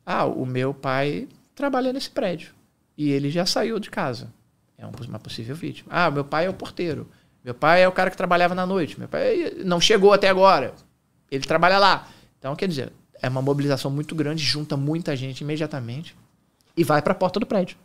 Ah, 0.04 0.24
o 0.24 0.44
meu 0.44 0.74
pai 0.74 1.28
trabalha 1.54 1.92
nesse 1.92 2.10
prédio 2.10 2.52
e 2.98 3.10
ele 3.10 3.30
já 3.30 3.46
saiu 3.46 3.78
de 3.78 3.88
casa. 3.88 4.32
É 4.80 4.86
um- 4.86 4.90
uma 5.08 5.18
possível 5.18 5.54
vítima. 5.54 5.88
Ah, 5.92 6.10
meu 6.10 6.24
pai 6.24 6.46
é 6.46 6.50
o 6.50 6.54
porteiro. 6.54 7.08
Meu 7.44 7.54
pai 7.54 7.82
é 7.82 7.88
o 7.88 7.92
cara 7.92 8.10
que 8.10 8.16
trabalhava 8.16 8.54
na 8.54 8.64
noite. 8.64 8.98
Meu 8.98 9.08
pai 9.08 9.52
não 9.64 9.80
chegou 9.80 10.12
até 10.12 10.28
agora. 10.28 10.74
Ele 11.30 11.44
trabalha 11.44 11.78
lá. 11.78 12.08
Então, 12.38 12.56
quer 12.56 12.66
dizer, 12.66 12.92
é 13.20 13.28
uma 13.28 13.42
mobilização 13.42 13.90
muito 13.90 14.14
grande, 14.14 14.42
junta 14.42 14.76
muita 14.76 15.14
gente 15.14 15.42
imediatamente 15.42 16.16
e 16.76 16.82
vai 16.82 17.02
para 17.02 17.12
a 17.12 17.16
porta 17.16 17.38
do 17.38 17.46
prédio 17.46 17.76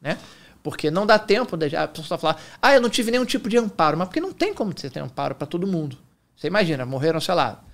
né? 0.00 0.16
Porque 0.62 0.90
não 0.90 1.04
dá 1.06 1.18
tempo 1.18 1.56
de 1.56 1.74
a 1.74 1.88
pessoa 1.88 2.18
falar, 2.18 2.40
ah, 2.62 2.72
eu 2.74 2.80
não 2.80 2.88
tive 2.90 3.10
nenhum 3.10 3.24
tipo 3.24 3.48
de 3.48 3.56
amparo, 3.58 3.96
mas 3.96 4.06
porque 4.08 4.20
não 4.20 4.32
tem 4.32 4.52
como 4.54 4.72
você 4.76 4.88
ter 4.90 5.00
amparo 5.00 5.34
para 5.34 5.46
todo 5.46 5.66
mundo. 5.66 5.96
Você 6.36 6.46
imagina, 6.46 6.84
morreram, 6.86 7.20
sei 7.20 7.34
lá, 7.34 7.64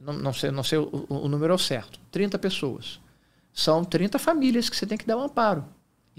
não, 0.00 0.12
não 0.12 0.32
sei, 0.32 0.50
não 0.50 0.62
sei 0.62 0.78
o- 0.78 1.06
o 1.08 1.28
número 1.28 1.56
certo, 1.58 1.98
30 2.10 2.38
pessoas. 2.38 3.00
São 3.52 3.82
30 3.84 4.18
famílias 4.18 4.68
que 4.68 4.76
você 4.76 4.86
tem 4.86 4.98
que 4.98 5.06
dar 5.06 5.16
um 5.16 5.22
amparo. 5.22 5.64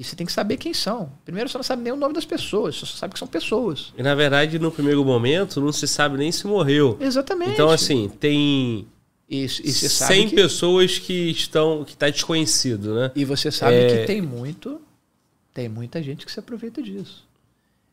E 0.01 0.03
você 0.03 0.15
tem 0.15 0.25
que 0.25 0.33
saber 0.33 0.57
quem 0.57 0.73
são. 0.73 1.11
Primeiro, 1.23 1.47
você 1.47 1.59
não 1.59 1.63
sabe 1.63 1.83
nem 1.83 1.93
o 1.93 1.95
nome 1.95 2.15
das 2.15 2.25
pessoas, 2.25 2.75
você 2.75 2.87
só 2.87 2.97
sabe 2.97 3.13
que 3.13 3.19
são 3.19 3.27
pessoas. 3.27 3.93
E 3.95 4.01
na 4.01 4.15
verdade, 4.15 4.57
no 4.57 4.71
primeiro 4.71 5.05
momento, 5.05 5.61
não 5.61 5.71
se 5.71 5.87
sabe 5.87 6.17
nem 6.17 6.31
se 6.31 6.47
morreu. 6.47 6.97
Exatamente. 6.99 7.51
Então, 7.51 7.69
assim, 7.69 8.09
tem 8.19 8.87
e, 9.29 9.43
e 9.43 9.47
você 9.47 9.87
sabe 9.87 10.15
100 10.15 10.29
que, 10.29 10.35
pessoas 10.35 10.97
que 10.97 11.29
estão. 11.29 11.83
que 11.85 11.95
tá 11.95 12.09
desconhecido, 12.09 12.95
né? 12.95 13.11
E 13.15 13.23
você 13.23 13.51
sabe 13.51 13.75
É. 13.75 13.99
que 14.01 14.07
tem 14.07 14.21
muito, 14.23 14.81
tem 15.53 15.69
muita 15.69 16.01
gente 16.01 16.25
que 16.25 16.31
se 16.31 16.39
aproveita 16.39 16.81
disso. 16.81 17.23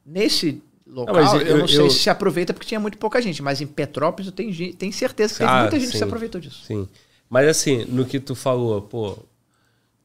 Nesse 0.07 0.63
local, 0.87 1.15
Não, 1.17 1.37
eu, 1.43 1.47
eu- 1.47 1.59
não 1.59 1.69
sei 1.69 1.81
eu- 1.81 1.91
se 1.91 1.99
se 1.99 2.09
aproveita 2.11 2.55
porque 2.55 2.67
tinha 2.67 2.81
muito 2.81 2.97
pouca 2.97 3.21
gente, 3.21 3.43
mas 3.43 3.61
em 3.61 3.67
Petrópolis 3.67 4.29
eu 4.29 4.33
tenho, 4.33 4.75
tenho 4.75 4.93
certeza 4.95 5.35
que 5.35 5.43
Ah, 5.45 5.61
muita 5.61 5.77
gente 5.79 5.89
que 5.89 5.93
sim. 5.93 5.99
se 5.99 6.05
aproveitou 6.05 6.41
disso. 6.41 6.63
Sim. 6.67 6.89
Mas 7.29 7.47
assim, 7.47 7.85
no 7.85 8.07
que 8.07 8.19
tu 8.19 8.35
falou, 8.35 8.81
pô. 8.81 9.19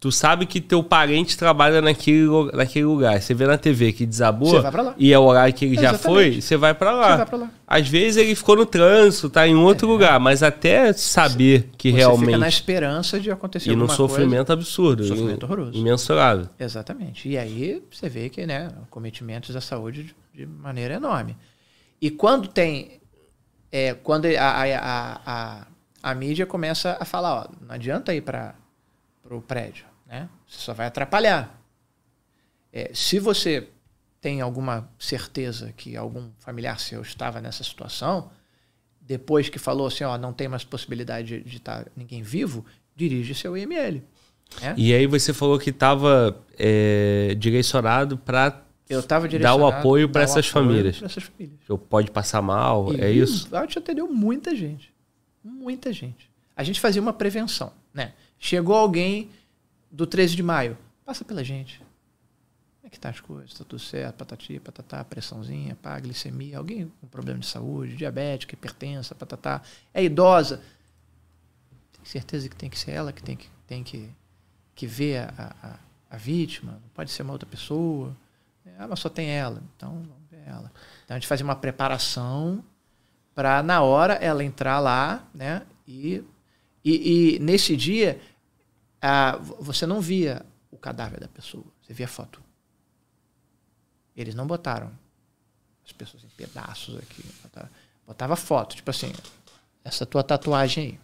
Tu 0.04 0.12
sabe 0.12 0.46
que 0.46 0.60
teu 0.60 0.84
parente 0.84 1.38
trabalha 1.38 1.82
naquele, 1.82 2.28
naquele 2.52 2.84
lugar. 2.84 3.22
Você 3.22 3.34
vê 3.34 3.48
na 3.48 3.58
TV 3.58 3.94
que 3.94 4.06
desabou 4.06 4.50
Você 4.62 4.68
e 4.98 5.14
é 5.14 5.18
o 5.18 5.24
horário 5.24 5.54
que 5.54 5.64
ele 5.64 5.76
já 5.76 5.92
Exatamente. 5.94 6.04
foi, 6.34 6.42
você 6.42 6.58
vai 6.58 6.74
pra 6.74 6.92
lá. 6.92 7.26
Você 7.26 7.36
lá. 7.38 7.50
Às 7.66 7.88
vezes 7.88 8.18
ele 8.18 8.36
ficou 8.36 8.58
no 8.58 8.66
trânsito, 8.66 9.30
tá 9.30 9.48
em 9.48 9.56
outro 9.56 9.88
lugar, 9.88 10.20
mas 10.20 10.44
até 10.44 10.92
saber 10.92 11.70
que 11.78 11.90
Você 11.90 11.96
fica 12.00 12.06
realmente. 12.10 12.38
na 12.38 12.50
esperança 12.50 13.18
de 13.18 13.32
acontecer 13.32 13.72
E 13.72 13.78
num 13.78 13.88
sofrimento 13.88 14.52
absurdo. 14.52 15.06
Sofrimento 15.06 15.42
im- 15.42 15.46
horroroso. 15.46 15.78
Imensurável. 15.80 16.48
coisa. 16.48 16.52
Exatamente. 16.60 17.30
E 17.30 17.38
aí 17.38 17.82
você 17.90 18.10
vê 18.10 18.28
que, 18.28 18.46
né, 18.46 18.74
cometimentos 18.90 19.54
da 19.56 19.62
saúde 19.62 20.04
de, 20.04 20.16
de 20.36 20.46
maneira 20.46 20.96
enorme. 20.96 21.38
E 22.02 22.12
quando 22.12 22.50
tem. 22.50 23.00
é, 23.72 23.94
quando 23.94 24.26
a, 24.26 24.30
a, 24.42 24.64
a, 24.76 25.22
a, 25.26 25.68
a 26.04 26.14
mídia 26.14 26.46
começa 26.46 26.98
a 27.00 27.06
falar, 27.06 27.34
ó, 27.50 27.66
não 27.66 27.74
adianta 27.74 28.14
ir 28.14 28.20
para 28.20 28.54
o 29.32 29.40
prédio, 29.40 29.86
né? 30.14 30.30
Você 30.48 30.60
só 30.60 30.74
vai 30.74 30.86
atrapalhar. 30.86 31.60
É, 32.72 32.92
se 32.94 33.18
você 33.20 33.68
tem 34.22 34.42
alguma 34.42 34.88
certeza 35.00 35.74
que 35.76 35.98
algum 35.98 36.30
familiar 36.38 36.80
seu 36.80 37.02
estava 37.02 37.42
nessa 37.42 37.64
situação, 37.64 38.30
depois 39.02 39.50
que 39.50 39.58
falou 39.58 39.88
assim, 39.88 40.04
ó, 40.04 40.18
não 40.18 40.32
tem 40.32 40.48
mais 40.48 40.64
possibilidade 40.64 41.42
de 41.42 41.58
estar 41.58 41.88
ninguém 41.96 42.22
vivo, 42.22 42.64
dirige 42.96 43.34
seu 43.34 43.58
IML. 43.58 44.04
né? 44.62 44.76
E 44.78 44.94
aí 44.94 45.08
você 45.08 45.34
falou 45.34 45.58
que 45.58 45.72
estava 45.72 46.38
direcionado 47.38 48.18
para 48.18 48.62
Eu 48.88 49.02
Dá 49.02 49.26
o 49.26 49.28
direcionado 49.30 49.80
apoio 49.80 50.08
dar 50.08 50.20
o 50.20 50.24
essas 50.24 50.48
apoio 50.48 50.66
famílias. 50.68 51.02
essas 51.02 51.24
famílias. 51.24 51.60
pode 51.78 52.12
passar 52.12 52.42
mal, 52.42 52.94
E 52.94 53.02
é 53.02 53.12
isso? 53.12 53.54
A 53.56 53.62
gente 53.62 53.80
atendeu 53.80 54.08
muita 54.08 54.56
gente. 54.56 54.94
Muita 55.44 55.92
gente. 55.92 56.32
A 56.56 56.64
gente 56.64 56.80
fazia 56.80 57.02
uma 57.02 57.14
prevenção, 57.14 57.74
né? 57.92 58.14
Chegou 58.38 58.76
alguém 58.76 59.30
do 59.94 60.08
13 60.08 60.36
de 60.36 60.42
maio, 60.42 60.76
passa 61.06 61.24
pela 61.24 61.44
gente. 61.44 61.78
Como 61.78 62.88
é 62.88 62.90
que 62.90 63.00
tá 63.00 63.10
as 63.10 63.20
coisas? 63.20 63.54
Tá 63.54 63.64
tudo 63.64 63.80
certo? 63.80 64.16
Patati, 64.16 64.60
patatá, 64.60 65.04
pressãozinha, 65.04 65.76
pá, 65.76 66.00
glicemia. 66.00 66.58
Alguém 66.58 66.92
com 67.00 67.08
problema 67.08 67.40
de 67.40 67.46
saúde, 67.46 67.96
diabética, 67.96 68.56
hipertensa, 68.56 69.14
patatá. 69.14 69.62
É 69.94 70.04
idosa. 70.04 70.62
Tem 71.94 72.04
certeza 72.04 72.50
que 72.50 72.56
tem 72.56 72.70
que 72.70 72.78
ser 72.78 72.92
ela 72.92 73.14
que 73.14 73.22
tem 73.22 73.38
que, 73.38 73.48
tem 73.68 73.84
que, 73.84 74.10
que 74.74 74.88
ver 74.88 75.20
a, 75.20 75.56
a, 75.62 76.16
a 76.16 76.18
vítima? 76.18 76.74
Não 76.74 76.90
pode 76.94 77.12
ser 77.12 77.22
uma 77.22 77.34
outra 77.34 77.48
pessoa. 77.48 78.18
Ah, 78.80 78.88
mas 78.88 79.00
só 79.00 79.10
tem 79.10 79.30
ela. 79.30 79.62
Então, 79.78 79.92
vamos 79.92 80.30
ver 80.32 80.42
ela. 80.48 80.72
Então, 81.06 81.16
a 81.16 81.20
gente 81.20 81.28
fazia 81.28 81.46
uma 81.46 81.56
preparação 81.56 82.64
para, 83.36 83.62
na 83.62 83.82
hora, 83.84 84.16
ela 84.16 84.44
entrar 84.44 84.80
lá, 84.80 85.24
né? 85.34 85.62
E 85.88 86.24
E, 86.84 87.36
e 87.36 87.40
nesse 87.40 87.78
dia, 87.78 88.20
ah, 89.06 89.38
você 89.60 89.86
não 89.86 90.00
via 90.00 90.46
o 90.72 90.78
cadáver 90.78 91.20
da 91.20 91.28
pessoa, 91.28 91.66
você 91.82 91.94
via 91.94 92.06
a 92.06 92.10
foto. 92.10 92.42
Eles 94.16 94.34
não 94.34 94.48
botaram 94.48 94.90
as 95.86 95.92
pessoas 95.92 96.24
em 96.24 96.30
pedaços 96.30 96.98
aqui. 96.98 97.22
Botava, 97.44 97.72
botava 98.08 98.36
foto, 98.38 98.76
tipo 98.78 98.90
assim, 98.90 99.12
essa 99.84 100.06
tua 100.06 100.24
tatuagem 100.24 100.84
aí. 100.86 101.00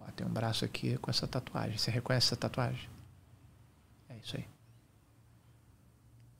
Ó, 0.00 0.04
tem 0.12 0.24
um 0.24 0.30
braço 0.30 0.64
aqui 0.64 0.96
com 0.98 1.10
essa 1.10 1.26
tatuagem. 1.26 1.76
Você 1.76 1.90
reconhece 1.90 2.28
essa 2.28 2.36
tatuagem? 2.36 2.88
É 4.08 4.16
isso 4.22 4.36
aí. 4.36 4.46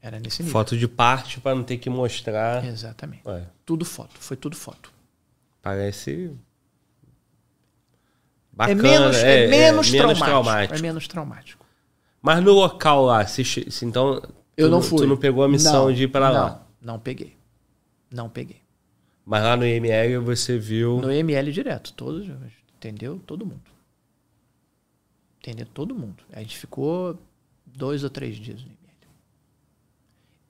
Era 0.01 0.21
nesse 0.21 0.43
nível. 0.43 0.53
Foto 0.53 0.77
de 0.79 0.87
parte 0.87 1.41
para 1.41 1.57
não 1.57 1.65
ter 1.65 1.79
que 1.79 1.91
mostrar. 1.91 2.65
Exatamente. 2.65 3.27
Ué, 3.27 3.45
Tudo 3.65 3.85
foto. 3.85 4.19
Foi 4.21 4.37
tudo 4.37 4.55
foto. 4.55 4.93
parece. 5.63 6.31
É 8.55 8.57
Bacana, 8.57 8.83
menos, 8.83 9.17
é, 9.17 9.47
menos, 9.49 9.91
traumático. 9.91 10.75
É 10.75 10.81
menos 10.81 11.09
traumático. 11.09 11.67
Mas 12.23 12.43
no 12.43 12.53
local 12.53 13.05
lá, 13.05 13.27
se, 13.27 13.45
se 13.45 13.85
então. 13.85 14.23
Eu 14.57 14.69
tu 14.69 14.71
não 14.71 14.81
fui. 14.81 14.99
Tu 14.99 15.07
não 15.07 15.17
pegou 15.17 15.43
a 15.43 15.49
missão 15.49 15.87
Não, 15.87 15.93
de 15.93 16.05
ir 16.05 16.09
para 16.09 16.31
lá. 16.31 16.65
Não, 16.81 16.95
não 16.95 16.99
peguei. 17.01 17.37
Não 18.11 18.29
peguei. 18.29 18.63
Mas 19.27 19.43
lá 19.43 19.57
no 19.57 19.67
IML 19.67 20.23
você 20.23 20.57
viu. 20.57 21.01
No 21.01 21.11
ML 21.11 21.51
direto, 21.51 21.93
todos, 21.93 22.29
entendeu? 22.77 23.21
Todo 23.27 23.45
mundo. 23.45 23.63
Entendeu? 25.41 25.67
Todo 25.75 25.95
mundo. 25.95 26.23
A 26.33 26.41
gente 26.41 26.57
ficou 26.57 27.19
dois 27.67 28.05
ou 28.05 28.11
três 28.11 28.37
dias 28.37 28.63
no 28.63 28.69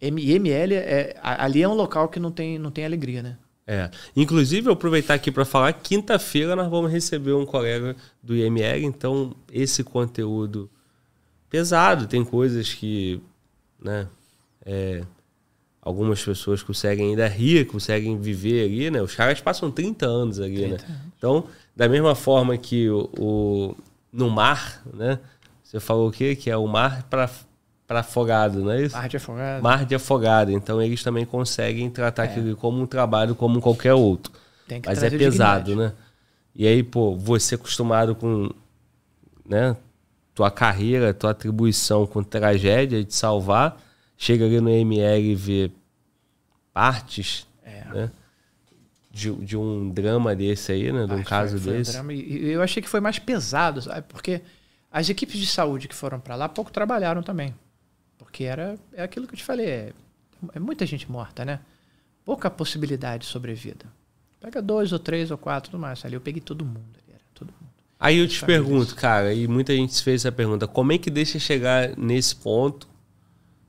ML. 0.01 0.13
M- 0.13 0.31
ML 0.33 0.75
é, 0.75 1.17
ali 1.23 1.63
é 1.63 1.69
um 1.69 1.75
local 1.75 2.09
que 2.09 2.21
não 2.21 2.31
tem, 2.31 2.59
não 2.59 2.71
tem 2.71 2.85
alegria, 2.85 3.23
né? 3.23 3.39
É. 3.67 3.91
Inclusive, 4.15 4.69
eu 4.69 4.75
aproveitar 4.75 5.15
aqui 5.15 5.31
para 5.33 5.45
falar, 5.45 5.73
quinta-feira 5.73 6.55
nós 6.55 6.69
vamos 6.69 6.93
receber 6.93 7.33
um 7.33 7.47
colega 7.47 7.97
do 8.23 8.37
IML, 8.37 8.85
então 8.85 9.35
esse 9.51 9.83
conteúdo 9.83 10.69
pesado, 11.49 12.07
tem 12.07 12.23
coisas 12.25 12.75
que, 12.75 13.21
né, 13.81 14.07
é, 14.67 15.03
algumas 15.81 16.23
pessoas 16.23 16.63
conseguem 16.63 17.11
ainda 17.11 17.27
rir, 17.27 17.67
conseguem 17.67 18.19
viver 18.21 18.65
ali, 18.65 18.91
né? 18.91 19.01
Os 19.03 19.15
caras 19.15 19.41
passam 19.41 19.71
30 19.71 20.07
anos 20.07 20.41
ali, 20.41 20.67
né? 20.67 20.77
Então, 21.17 21.45
da 21.77 21.89
mesma 21.89 22.15
forma 22.15 22.57
que 22.59 22.89
o, 22.91 23.09
o- 23.19 23.77
no 24.13 24.29
mar, 24.31 24.83
né? 24.93 25.19
Você 25.63 25.79
falou 25.81 26.09
o 26.09 26.13
quê? 26.13 26.35
Que 26.37 26.51
é 26.51 26.57
o 26.57 26.67
mar 26.67 27.05
para 27.05 27.31
para 27.87 28.01
afogado, 28.01 28.61
não 28.65 28.71
é 28.73 28.83
isso? 28.83 28.97
Mar 28.97 29.09
de 29.09 29.17
afogado. 29.17 29.63
mar 29.63 29.85
de 29.85 29.95
afogado. 29.95 30.51
Então 30.53 30.81
eles 30.81 31.03
também 31.03 31.25
conseguem 31.27 31.91
tratar 31.91 32.25
aquilo 32.25 32.57
como 32.57 32.81
um 32.83 32.87
trabalho 32.87 33.35
como 33.35 33.61
qualquer 33.61 33.93
outro. 33.95 34.33
Tem 34.67 34.81
que 34.81 34.89
Mas 34.89 35.03
é 35.03 35.11
pesado, 35.11 35.65
dignidade. 35.67 35.95
né? 35.95 36.05
E 36.55 36.67
aí, 36.67 36.83
pô, 36.83 37.15
você 37.17 37.57
acostumado 37.57 38.15
com, 38.15 38.49
né, 39.45 39.77
tua 40.35 40.51
carreira, 40.51 41.13
tua 41.13 41.33
atribuição 41.33 42.07
com 42.07 42.23
tragédia 42.23 43.05
de 43.05 43.15
salvar, 43.15 43.79
chega 44.17 44.45
ali 44.47 44.61
no 44.61 44.71
ML 44.71 45.33
e 45.33 45.35
vê 45.35 45.71
partes, 46.73 47.47
É. 47.65 47.85
né? 47.93 48.11
De, 49.11 49.31
de 49.33 49.57
um 49.57 49.91
drama 49.91 50.35
desse 50.35 50.73
aí, 50.73 50.91
né? 50.93 51.07
De 51.07 51.13
um 51.15 51.23
caso 51.23 51.57
um 51.57 51.61
desse. 51.61 51.93
drama. 51.93 52.13
E 52.13 52.47
eu 52.51 52.61
achei 52.63 52.83
que 52.83 52.89
foi 52.89 52.99
mais 53.01 53.19
pesado, 53.19 53.81
sabe? 53.83 54.03
Porque 54.09 54.41
as 54.91 55.09
equipes 55.09 55.39
de 55.39 55.47
saúde 55.47 55.87
que 55.87 55.95
foram 55.95 56.19
para 56.19 56.35
lá 56.35 56.49
pouco 56.49 56.73
trabalharam 56.73 57.23
também. 57.23 57.55
Porque 58.19 58.45
era 58.45 58.77
é 58.93 59.03
aquilo 59.03 59.27
que 59.27 59.35
eu 59.35 59.39
te 59.39 59.45
falei, 59.45 59.67
é, 59.67 59.93
é 60.55 60.59
muita 60.59 60.85
gente 60.87 61.11
morta, 61.11 61.45
né? 61.45 61.61
Pouca 62.25 62.49
possibilidade 62.51 63.25
de 63.25 63.31
sobrevida. 63.31 63.85
Pega 64.41 64.61
dois 64.63 64.93
ou 64.93 64.99
três 64.99 65.31
ou 65.31 65.39
quatro 65.39 65.73
no 65.73 65.79
máximo. 65.79 66.07
Ali 66.09 66.17
eu 66.17 66.21
peguei 66.21 66.41
todo 66.41 66.65
mundo. 66.65 66.85
Ali 66.95 67.11
era 67.13 67.21
todo 67.35 67.47
mundo. 67.49 67.71
Aí 67.99 68.19
eu 68.19 68.29
te 68.29 68.39
Famílias. 68.39 68.63
pergunto, 68.67 68.95
cara, 68.97 69.33
e 69.33 69.47
muita 69.49 69.75
gente 69.75 69.95
se 69.95 70.03
fez 70.03 70.23
essa 70.23 70.33
pergunta, 70.33 70.67
como 70.67 70.93
é 70.93 70.99
que 70.99 71.11
deixa 71.11 71.39
chegar 71.39 71.97
nesse 71.97 72.37
ponto 72.37 72.87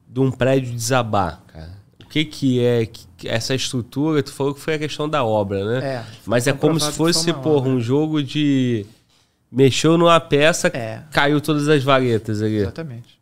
de 0.08 0.20
um 0.20 0.32
prédio 0.32 0.74
desabar, 0.74 1.42
cara? 1.48 1.74
O 2.02 2.06
que 2.08 2.24
que 2.26 2.60
é 2.64 2.86
que- 2.86 3.28
essa 3.28 3.54
estrutura? 3.56 4.22
Tu 4.24 4.32
falou 4.32 4.54
que 4.54 4.60
foi 4.62 4.76
a 4.76 4.80
questão 4.80 5.08
da 5.10 5.24
obra, 5.24 5.66
né? 5.80 5.88
É, 5.96 6.06
Mas 6.26 6.48
é 6.48 6.54
como 6.54 6.80
se 6.80 6.92
fosse, 6.92 7.34
porra, 7.34 7.68
um 7.68 7.80
jogo 7.80 8.22
de... 8.24 8.86
Mexeu 9.52 9.98
numa 9.98 10.20
peça, 10.20 10.68
É. 10.70 11.04
caiu 11.12 11.40
todas 11.42 11.68
as 11.68 11.84
varetas 11.84 12.42
ali. 12.42 12.58
Exatamente. 12.58 13.20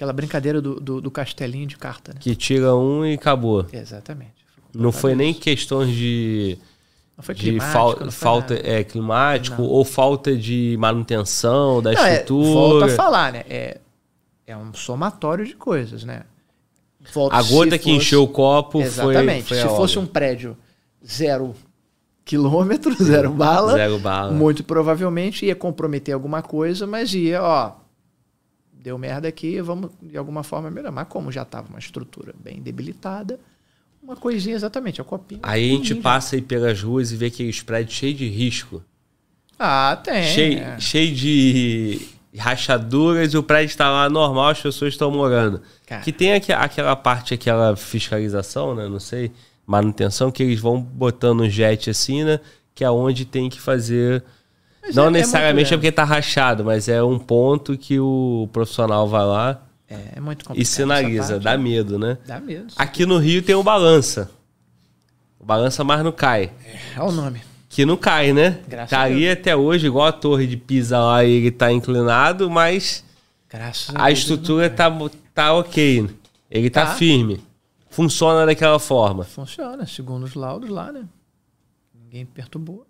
Aquela 0.00 0.14
brincadeira 0.14 0.62
do, 0.62 0.80
do, 0.80 0.98
do 0.98 1.10
castelinho 1.10 1.66
de 1.66 1.76
carta, 1.76 2.14
né? 2.14 2.20
Que 2.22 2.34
tira 2.34 2.74
um 2.74 3.04
e 3.04 3.12
acabou. 3.12 3.66
Exatamente. 3.70 4.32
Não 4.74 4.90
foi 4.90 5.14
nem 5.14 5.34
questões 5.34 5.94
de... 5.94 6.56
Não 7.18 7.22
foi 7.22 7.34
de 7.34 7.60
fal- 7.60 7.90
não 7.90 7.96
foi 7.98 8.10
falta 8.10 8.54
nada. 8.54 8.66
é, 8.66 8.82
climático 8.82 9.60
Não. 9.60 9.68
ou 9.68 9.84
falta 9.84 10.34
de 10.34 10.74
manutenção 10.80 11.82
da 11.82 11.92
Não, 11.92 12.02
é, 12.02 12.12
estrutura. 12.14 12.50
volta 12.50 12.86
a 12.86 12.88
falar, 12.96 13.30
né? 13.30 13.44
É, 13.46 13.78
é 14.46 14.56
um 14.56 14.72
somatório 14.72 15.44
de 15.44 15.54
coisas, 15.54 16.02
né? 16.02 16.22
Volta- 17.12 17.36
A 17.36 17.42
gota 17.42 17.76
que 17.76 17.84
fosse- 17.84 17.96
encheu 17.96 18.22
o 18.22 18.28
copo 18.28 18.80
Exatamente. 18.80 19.48
foi, 19.48 19.58
foi 19.58 19.68
se 19.68 19.76
fosse 19.76 19.98
obra. 19.98 20.08
um 20.08 20.10
prédio 20.10 20.56
zero 21.06 21.54
quilômetro, 22.24 22.94
zero 23.04 23.30
bala, 23.32 23.72
Zero 23.74 23.98
bala. 23.98 24.32
muito 24.32 24.64
provavelmente 24.64 25.44
ia 25.44 25.54
comprometer 25.54 26.14
alguma 26.14 26.40
coisa, 26.40 26.86
mas 26.86 27.12
ia, 27.12 27.42
ó, 27.42 27.72
deu 28.82 28.96
merda 28.98 29.28
aqui, 29.28 29.60
vamos 29.60 29.90
de 30.02 30.16
alguma 30.16 30.42
forma 30.42 30.70
melhorar. 30.70 30.92
Mas 30.92 31.08
como 31.08 31.30
já 31.30 31.42
estava 31.42 31.68
uma 31.68 31.78
estrutura 31.78 32.34
bem 32.42 32.60
debilitada, 32.60 33.38
uma 34.02 34.16
coisinha 34.16 34.54
exatamente, 34.56 35.00
a 35.00 35.04
copinha. 35.04 35.40
Aí 35.42 35.70
a 35.70 35.76
gente 35.76 35.94
passa 35.96 36.36
aí 36.36 36.42
pelas 36.42 36.82
ruas 36.82 37.12
e 37.12 37.16
vê 37.16 37.26
aqueles 37.26 37.60
prédios 37.62 37.94
cheios 37.96 38.18
de 38.18 38.28
risco. 38.28 38.82
Ah, 39.58 40.00
tem. 40.02 40.22
cheio, 40.24 40.58
é. 40.58 40.80
cheio 40.80 41.14
de 41.14 42.00
rachaduras 42.36 43.34
e 43.34 43.36
o 43.36 43.42
prédio 43.42 43.70
está 43.72 43.90
lá 43.90 44.08
normal, 44.08 44.48
as 44.48 44.60
pessoas 44.60 44.94
estão 44.94 45.10
morando. 45.10 45.60
Cara. 45.86 46.02
Que 46.02 46.12
tem 46.12 46.32
aqui- 46.32 46.52
aquela 46.52 46.96
parte, 46.96 47.34
aquela 47.34 47.76
fiscalização, 47.76 48.74
né? 48.74 48.88
Não 48.88 49.00
sei, 49.00 49.32
manutenção, 49.66 50.30
que 50.30 50.42
eles 50.42 50.58
vão 50.60 50.80
botando 50.80 51.40
um 51.42 51.50
jet 51.50 51.90
assim, 51.90 52.24
né? 52.24 52.40
Que 52.74 52.84
é 52.84 52.90
onde 52.90 53.24
tem 53.24 53.50
que 53.50 53.60
fazer. 53.60 54.24
Mas 54.82 54.94
não 54.96 55.04
é- 55.04 55.08
é 55.08 55.10
necessariamente 55.10 55.70
muito- 55.70 55.74
é 55.74 55.76
porque 55.76 55.92
tá 55.92 56.04
rachado, 56.04 56.64
mas 56.64 56.88
é 56.88 57.02
um 57.02 57.18
ponto 57.18 57.76
que 57.76 57.98
o 58.00 58.48
profissional 58.52 59.06
vai 59.08 59.24
lá 59.24 59.62
É, 59.88 59.94
é 60.16 60.20
muito 60.20 60.44
complicado. 60.44 60.62
e 60.62 60.64
sinaliza, 60.66 61.38
dá 61.38 61.56
medo, 61.58 61.98
né? 61.98 62.18
Dá 62.26 62.40
medo. 62.40 62.72
Aqui 62.76 63.04
no 63.06 63.18
Rio 63.18 63.42
tem 63.42 63.54
o 63.54 63.62
balança. 63.62 64.30
O 65.38 65.44
balança 65.44 65.82
mais 65.84 66.02
não 66.02 66.12
cai. 66.12 66.52
É 66.96 67.00
o 67.02 67.10
nome. 67.12 67.40
Que 67.68 67.84
não 67.86 67.96
cai, 67.96 68.32
né? 68.32 68.58
Graças 68.68 68.90
tá 68.90 68.98
a 69.00 69.02
ali 69.04 69.28
até 69.28 69.54
hoje, 69.54 69.86
igual 69.86 70.06
a 70.06 70.12
torre 70.12 70.46
de 70.46 70.56
Pisa 70.56 70.98
lá, 70.98 71.24
ele 71.24 71.50
tá 71.50 71.70
inclinado, 71.72 72.50
mas 72.50 73.04
Graças 73.48 73.94
a 73.94 74.06
Deus, 74.06 74.18
estrutura 74.18 74.68
tá, 74.70 74.90
tá 75.34 75.52
ok. 75.54 76.08
Ele 76.50 76.68
tá, 76.70 76.86
Tá. 76.86 76.94
firme. 76.94 77.40
Funciona 77.88 78.44
daquela 78.46 78.78
forma. 78.78 79.24
Funciona, 79.24 79.86
segundo 79.86 80.24
os 80.24 80.34
laudos 80.34 80.68
lá, 80.68 80.90
né? 80.92 81.04
Ninguém 81.94 82.24
perturbou. 82.26 82.86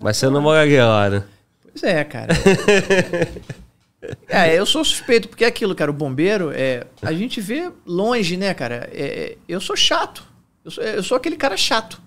Mas 0.00 0.16
você 0.16 0.28
não 0.30 0.42
lá, 0.86 1.10
né? 1.10 1.22
Pois 1.62 1.82
é, 1.82 2.02
cara. 2.04 2.32
é, 4.26 4.58
eu 4.58 4.64
sou 4.64 4.84
suspeito, 4.84 5.28
porque 5.28 5.44
é 5.44 5.48
aquilo, 5.48 5.74
cara, 5.74 5.90
o 5.90 5.94
bombeiro, 5.94 6.50
é, 6.52 6.86
a 7.02 7.12
gente 7.12 7.40
vê 7.40 7.70
longe, 7.86 8.36
né, 8.36 8.54
cara? 8.54 8.88
É, 8.92 9.02
é, 9.04 9.36
eu 9.46 9.60
sou 9.60 9.76
chato. 9.76 10.24
Eu 10.64 10.70
sou, 10.70 10.82
eu 10.84 11.02
sou 11.02 11.16
aquele 11.16 11.36
cara 11.36 11.56
chato, 11.56 12.00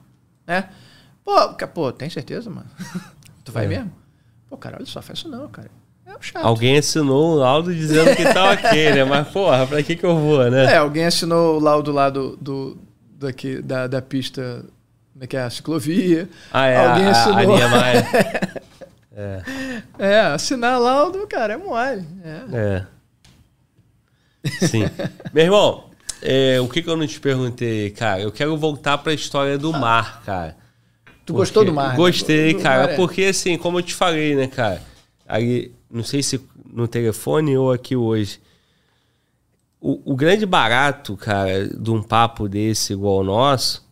né? 0.45 0.69
Pô, 1.23 1.53
pô, 1.73 1.91
tem 1.91 2.09
certeza, 2.09 2.49
mano? 2.49 2.67
tu 3.45 3.51
vai 3.51 3.65
É. 3.65 3.67
mesmo? 3.67 3.91
Pô, 4.49 4.57
cara, 4.57 4.77
olha 4.77 4.85
só, 4.85 5.01
faz 5.01 5.19
isso 5.19 5.29
não, 5.29 5.47
cara. 5.47 5.69
É 6.05 6.17
um 6.17 6.21
chato. 6.21 6.45
Alguém 6.45 6.77
assinou 6.77 7.33
um 7.33 7.35
laudo 7.35 7.73
dizendo 7.73 8.15
que 8.15 8.23
tá 8.23 8.51
ok, 8.51 8.93
né? 8.93 9.03
Mas, 9.05 9.27
porra, 9.29 9.65
pra 9.65 9.81
que 9.81 9.95
que 9.95 10.05
eu 10.05 10.17
vou, 10.17 10.49
né? 10.49 10.73
É, 10.73 10.77
alguém 10.77 11.05
assinou 11.05 11.57
o 11.57 11.59
laudo 11.59 11.91
lá 11.91 12.09
do, 12.09 12.35
do, 12.37 12.77
daqui, 13.17 13.61
da, 13.61 13.87
da 13.87 14.01
pista, 14.01 14.65
como 15.13 15.23
é 15.23 15.27
que 15.27 15.37
é, 15.37 15.41
a 15.43 15.49
ciclovia. 15.49 16.27
Ah, 16.51 16.65
é, 16.65 16.85
Alguém 16.85 17.05
a, 17.05 17.09
a, 17.09 17.11
a 17.11 17.11
assinou. 17.11 17.57
Niemeyer. 17.57 18.63
É, 19.99 20.21
assinar 20.21 20.79
laudo, 20.79 21.27
cara, 21.27 21.53
é 21.53 21.57
mole. 21.57 22.03
É. 22.23 22.85
É. 24.43 24.67
Sim. 24.67 24.89
Meu 25.31 25.45
irmão, 25.45 25.91
é, 26.19 26.59
o 26.59 26.67
que 26.67 26.81
que 26.81 26.89
eu 26.89 26.97
não 26.97 27.05
te 27.05 27.19
perguntei, 27.19 27.91
cara? 27.91 28.21
Eu 28.21 28.31
quero 28.31 28.57
voltar 28.57 28.97
pra 28.97 29.13
história 29.13 29.57
do 29.57 29.71
mar, 29.71 30.23
cara. 30.25 30.57
Tu 31.25 31.33
gostou 31.33 31.63
do 31.63 31.73
mar? 31.73 31.91
né? 31.91 31.95
Gostei, 31.95 32.53
do 32.55 32.61
cara. 32.61 32.87
mar, 32.87 32.93
é. 32.93 32.95
Porque, 32.95 33.25
assim, 33.25 33.57
como 33.57 33.77
eu 33.79 33.83
te 33.83 33.93
falei, 33.93 34.35
né, 34.35 34.47
cara? 34.47 34.81
Aí, 35.27 35.71
não 35.91 36.03
sei 36.03 36.23
se 36.23 36.41
no 36.71 36.87
telefone 36.87 37.55
ou 37.55 37.71
aqui 37.71 37.95
hoje. 37.95 38.41
O, 39.79 40.13
o 40.13 40.15
grande 40.15 40.45
barato, 40.45 41.15
cara, 41.15 41.67
de 41.67 41.91
um 41.91 42.01
papo 42.01 42.49
desse 42.49 42.93
igual 42.93 43.17
o 43.17 43.23
nosso, 43.23 43.82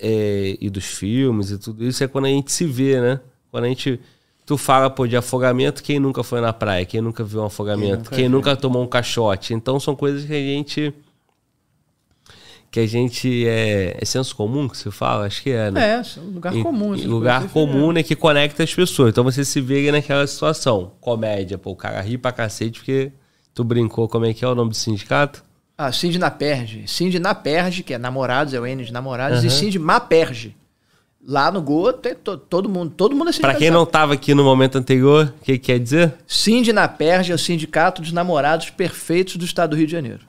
é, 0.00 0.56
e 0.60 0.68
dos 0.70 0.84
filmes 0.84 1.50
e 1.50 1.58
tudo 1.58 1.84
isso, 1.84 2.02
é 2.02 2.08
quando 2.08 2.26
a 2.26 2.28
gente 2.28 2.50
se 2.52 2.64
vê, 2.66 3.00
né? 3.00 3.20
Quando 3.50 3.64
a 3.64 3.68
gente. 3.68 4.00
Tu 4.46 4.58
fala, 4.58 4.90
pô, 4.90 5.06
de 5.06 5.16
afogamento, 5.16 5.82
quem 5.82 5.98
nunca 5.98 6.22
foi 6.22 6.38
na 6.40 6.52
praia? 6.52 6.84
Quem 6.84 7.00
nunca 7.00 7.24
viu 7.24 7.40
um 7.40 7.46
afogamento? 7.46 8.04
nunca 8.04 8.16
Quem 8.16 8.28
nunca 8.28 8.54
tomou 8.54 8.82
um 8.82 8.86
caixote? 8.86 9.54
Então 9.54 9.80
são 9.80 9.96
coisas 9.96 10.24
que 10.26 10.32
a 10.32 10.36
gente 10.36 10.92
que 12.70 12.80
a 12.80 12.86
gente 12.88 13.46
é, 13.46 13.96
é 14.00 14.04
senso 14.04 14.34
comum 14.34 14.68
que 14.68 14.76
se 14.76 14.90
fala, 14.90 15.26
acho 15.26 15.42
que 15.44 15.50
é, 15.50 15.70
né? 15.70 15.90
É, 15.90 15.94
é 15.94 16.20
um 16.20 16.30
lugar 16.34 16.54
E- 16.56 16.60
comum. 16.60 16.92
e 16.92 16.98
essas 16.98 17.06
lugar 17.08 17.48
comum, 17.50 17.92
né, 17.92 18.02
que 18.02 18.16
conecta 18.16 18.64
as 18.64 18.74
pessoas. 18.74 19.10
Então 19.10 19.22
você 19.22 19.44
se 19.44 19.60
vê 19.60 19.92
naquela 19.92 20.26
situação. 20.26 20.90
Comédia, 21.00 21.56
pô, 21.56 21.70
o 21.70 21.76
cara 21.76 22.00
ri 22.00 22.18
pra 22.18 22.32
cacete 22.32 22.80
porque 22.80 23.12
tu 23.54 23.62
brincou, 23.62 24.08
como 24.08 24.26
é 24.26 24.34
que 24.34 24.44
é 24.44 24.48
o 24.48 24.56
nome 24.56 24.70
do 24.70 24.76
sindicato? 24.76 25.43
Ah, 25.76 25.90
Cindy 25.90 26.18
na 26.18 26.30
Perge. 26.30 26.84
Cindy 26.86 27.18
na 27.18 27.34
Perge, 27.34 27.82
que 27.82 27.94
é 27.94 27.98
namorados, 27.98 28.54
é 28.54 28.60
o 28.60 28.66
N 28.66 28.84
de 28.84 28.92
namorados, 28.92 29.42
e 29.42 29.48
Aham. 29.48 29.56
Cindy 29.56 29.78
Maperge. 29.78 30.54
Lá 31.26 31.50
no 31.50 31.62
Goa, 31.62 31.92
tem 31.92 32.14
to- 32.14 32.36
todo 32.36 32.68
mundo, 32.68 32.92
todo 32.94 33.16
mundo 33.16 33.30
é 33.30 33.32
Pra 33.32 33.54
quem 33.54 33.70
não 33.70 33.86
tava 33.86 34.12
aqui 34.12 34.34
no 34.34 34.44
momento 34.44 34.76
anterior, 34.76 35.32
o 35.40 35.44
que 35.44 35.52
que 35.58 35.72
quer 35.72 35.78
dizer? 35.80 36.12
Cindy 36.26 36.70
na 36.72 36.86
Perge 36.86 37.32
é 37.32 37.34
o 37.34 37.38
sindicato 37.38 38.02
dos 38.02 38.12
namorados 38.12 38.68
perfeitos 38.70 39.36
do 39.36 39.44
estado 39.44 39.70
do 39.70 39.76
Rio 39.76 39.86
de 39.86 39.92
Janeiro. 39.92 40.20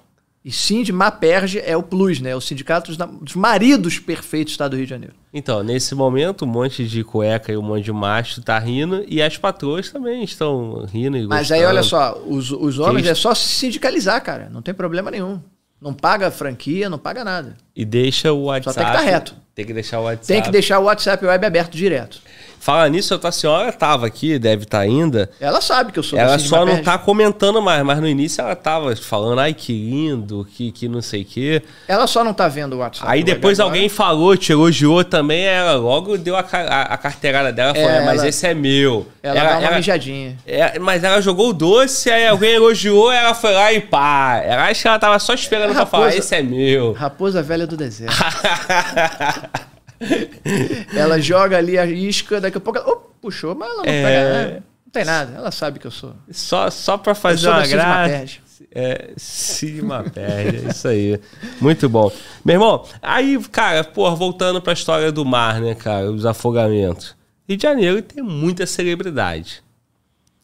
E 0.45 0.51
Cindy 0.51 0.91
Maperge 0.91 1.59
é 1.59 1.75
o 1.75 1.81
Plus, 1.81 2.21
né? 2.21 2.29
É 2.29 2.35
o 2.35 2.39
sindicato 2.39 2.93
dos, 2.93 3.07
dos 3.19 3.33
maridos 3.33 3.97
perfeitos 3.97 4.51
do 4.51 4.53
estado 4.53 4.71
do 4.71 4.77
Rio 4.77 4.85
de 4.85 4.89
Janeiro. 4.91 5.15
Então, 5.33 5.63
nesse 5.63 5.95
momento, 5.95 6.45
um 6.45 6.47
monte 6.47 6.87
de 6.87 7.03
cueca 7.03 7.51
e 7.51 7.57
um 7.57 7.63
monte 7.63 7.85
de 7.85 7.91
macho 7.91 8.43
tá 8.43 8.59
rindo 8.59 9.03
e 9.07 9.23
as 9.23 9.39
patroas 9.39 9.89
também 9.89 10.23
estão 10.23 10.85
rindo 10.85 11.17
e 11.17 11.25
Mas 11.25 11.51
aí, 11.51 11.61
gostando. 11.61 11.67
olha 11.67 11.83
só, 11.83 12.21
os, 12.27 12.51
os 12.51 12.77
homens 12.77 13.07
é 13.07 13.15
só 13.15 13.33
se 13.33 13.47
sindicalizar, 13.47 14.23
cara. 14.23 14.47
Não 14.47 14.61
tem 14.61 14.71
problema 14.71 15.09
nenhum. 15.09 15.41
Não 15.81 15.95
paga 15.95 16.29
franquia, 16.29 16.91
não 16.91 16.99
paga 16.99 17.23
nada. 17.23 17.57
E 17.75 17.83
deixa 17.83 18.31
o 18.31 18.43
WhatsApp. 18.43 18.77
tem 18.77 18.85
que 18.85 18.91
tá 18.91 19.01
reto. 19.01 19.35
Tem 19.55 19.65
que 19.65 19.73
deixar 19.73 19.99
o 19.99 20.03
WhatsApp. 20.03 20.27
Tem 20.27 20.41
que 20.43 20.51
deixar 20.51 20.79
o 20.79 20.83
WhatsApp 20.83 21.25
web 21.25 21.45
aberto 21.45 21.75
direto. 21.75 22.21
Fala 22.65 22.89
nisso, 22.89 23.13
a 23.13 23.19
tua 23.19 23.31
senhora 23.31 23.71
tava 23.71 24.07
aqui, 24.07 24.39
deve 24.39 24.63
estar 24.63 24.79
ainda. 24.79 25.29
Ela 25.39 25.61
sabe 25.61 25.91
que 25.91 25.99
eu 25.99 26.03
sou 26.03 26.17
Ela 26.17 26.39
só 26.39 26.57
não 26.61 26.65
Maperge. 26.77 26.81
tá 26.83 26.97
comentando 26.97 27.61
mais, 27.61 27.83
mas 27.83 27.99
no 27.99 28.07
início 28.07 28.41
ela 28.41 28.55
tava 28.55 28.95
falando, 28.95 29.37
ai 29.37 29.53
que 29.53 29.71
lindo, 29.71 30.47
que, 30.51 30.71
que 30.71 30.87
não 30.87 30.99
sei 30.99 31.21
o 31.21 31.25
quê. 31.25 31.61
Ela 31.87 32.07
só 32.07 32.23
não 32.23 32.33
tá 32.33 32.47
vendo 32.47 32.73
o 32.73 32.79
WhatsApp. 32.79 33.05
Aí 33.07 33.23
depois 33.23 33.59
agora. 33.59 33.75
alguém 33.75 33.87
falou, 33.87 34.35
te 34.35 34.51
elogiou 34.51 35.03
também, 35.03 35.43
ela 35.45 35.73
logo 35.75 36.17
deu 36.17 36.35
a, 36.35 36.39
a, 36.39 36.81
a 36.93 36.97
carteirada 36.97 37.51
dela 37.53 37.71
e 37.71 37.75
falou, 37.75 37.91
É, 37.91 37.97
"É, 37.97 38.05
mas 38.05 38.19
ela- 38.21 38.29
esse 38.29 38.47
é 38.47 38.53
meu. 38.55 39.05
Ela, 39.21 39.43
dá 39.43 39.59
uma 39.59 39.71
mijadinha. 39.73 40.35
é, 40.47 40.79
mas 40.79 41.03
ela 41.03 41.21
jogou 41.21 41.49
o 41.49 41.53
doce, 41.53 42.09
aí 42.09 42.25
alguém 42.27 42.53
elogiou, 42.55 43.11
ela 43.11 43.35
foi 43.35 43.53
lá 43.53 43.71
e 43.73 43.79
pá. 43.79 44.41
Ela 44.43 44.69
acho 44.71 44.81
que 44.81 44.87
ela 44.87 44.97
tava 44.97 45.19
só 45.19 45.35
esperando 45.35 45.69
A 45.69 45.75
pra 45.75 45.85
falar, 45.85 46.05
raposa- 46.05 46.17
esse 46.19 46.35
é 46.35 46.41
meu. 46.41 46.93
Raposa 46.93 47.43
velha 47.43 47.67
do 47.67 47.77
deserto. 47.77 48.11
ela 50.95 51.19
joga 51.19 51.57
ali 51.57 51.77
a 51.77 51.85
isca, 51.85 52.39
daqui 52.41 52.57
a 52.57 52.61
pouco 52.61 52.79
ela. 52.79 52.89
Oh, 52.89 52.97
puxou, 53.21 53.55
mas 53.55 53.67
ela 53.69 53.77
não 53.77 53.85
É. 53.85 54.03
pega 54.03 54.33
nada. 54.33 54.63
Não 54.85 54.91
tem 54.91 55.05
nada. 55.05 55.35
Ela 55.37 55.51
sabe 55.51 55.79
que 55.79 55.87
eu 55.87 55.91
sou. 55.91 56.13
só, 56.31 56.69
só 56.69 56.97
pra 56.97 57.15
fazer 57.15 57.49
uma 57.49 57.65
graça. 57.65 58.39
É, 58.71 59.11
cima 59.17 60.03
perde, 60.03 60.65
é 60.65 60.69
isso 60.69 60.87
aí. 60.87 61.19
Muito 61.61 61.87
bom. 61.89 62.11
Meu 62.43 62.55
irmão, 62.55 62.85
aí, 63.01 63.37
cara, 63.51 63.83
porra, 63.83 64.15
voltando 64.15 64.61
pra 64.61 64.73
história 64.73 65.11
do 65.11 65.23
mar, 65.25 65.59
né, 65.61 65.75
cara, 65.75 66.11
os 66.11 66.25
afogamentos. 66.25 67.15
Rio 67.47 67.57
de 67.57 67.63
Janeiro 67.63 68.01
tem 68.01 68.23
muita 68.23 68.65
celebridade. 68.65 69.63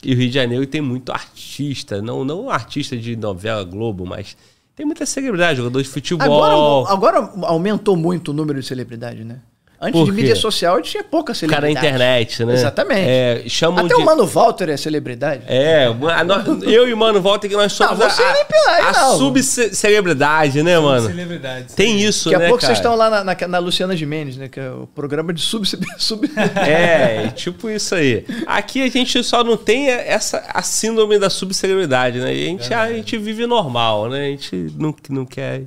E 0.04 0.14
o 0.14 0.18
Rio 0.18 0.28
de 0.30 0.34
Janeiro 0.34 0.66
tem 0.66 0.82
muito 0.82 1.12
artista, 1.12 2.02
não, 2.02 2.24
não 2.24 2.50
artista 2.50 2.98
de 2.98 3.16
novela 3.16 3.64
Globo, 3.64 4.06
mas 4.06 4.36
tem 4.82 4.85
muita 4.85 5.06
celebridade, 5.06 5.58
jogador 5.58 5.82
de 5.82 5.88
futebol. 5.88 6.88
Agora, 6.88 7.19
agora 7.19 7.34
aumentou 7.43 7.95
muito 7.95 8.30
o 8.30 8.34
número 8.34 8.60
de 8.60 8.66
celebridade, 8.66 9.24
né? 9.24 9.40
Antes 9.84 10.00
Por 10.00 10.06
de 10.06 10.11
quê? 10.11 10.18
mídia 10.18 10.35
social 10.35 10.80
tinha 10.80 11.03
pouca 11.03 11.34
o 11.34 11.35
cara 11.35 11.68
na 11.68 11.74
celebridade. 11.74 11.88
internet, 11.88 12.45
né? 12.45 12.53
Exatamente. 12.53 13.10
É, 13.10 13.43
chamam 13.48 13.84
Até 13.84 13.95
de... 13.95 14.01
o 14.01 14.06
Mano 14.06 14.27
Walter 14.27 14.69
é 14.69 14.77
celebridade. 14.77 15.42
É, 15.48 15.85
a 15.85 16.24
no- 16.24 16.64
eu 16.69 16.88
e 16.88 16.93
o 16.93 16.98
Mano 16.98 17.19
Walter 17.19 17.50
que 17.50 17.56
nós 17.56 17.74
somos 17.74 17.98
Não, 17.98 18.08
você 18.08 18.22
a, 18.22 18.32
nem 18.32 18.45
pela 18.45 18.76
aí, 18.76 18.82
a 18.84 18.92
não. 18.92 19.18
subcelebridade, 19.18 20.61
né, 20.61 20.77
mano? 20.77 21.08
Celebridade. 21.08 21.74
Tem 21.74 22.00
isso, 22.00 22.30
Daqui 22.30 22.35
a 22.35 22.40
né, 22.40 22.48
pouco 22.50 22.61
cara? 22.61 22.76
vocês 22.76 22.77
estão 22.77 22.95
lá 22.95 23.10
na, 23.10 23.24
na, 23.24 23.48
na 23.48 23.58
Luciana 23.58 23.95
Gimenez, 23.95 24.38
né? 24.38 24.48
Que 24.48 24.60
é 24.60 24.69
o 24.69 24.85
programa 24.85 25.34
de 25.34 25.42
sub... 25.42 25.66
sub... 25.98 26.30
É, 26.56 27.30
tipo 27.30 27.68
isso 27.68 27.95
aí. 27.95 28.24
Aqui 28.45 28.84
a 28.84 28.88
gente 28.88 29.24
só 29.24 29.43
não 29.43 29.58
tem 29.58 29.90
essa 29.90 30.43
a 30.53 30.61
síndrome 30.61 31.18
da 31.18 31.30
subcelebridade, 31.30 32.19
né? 32.19 32.35
E 32.35 32.43
a 32.43 32.45
gente, 32.45 32.74
a 32.74 32.93
gente 32.93 33.18
vive 33.18 33.48
normal, 33.48 34.10
né? 34.10 34.27
A 34.27 34.30
gente 34.30 34.72
não, 34.77 34.93
não 35.10 35.26
quer. 35.26 35.64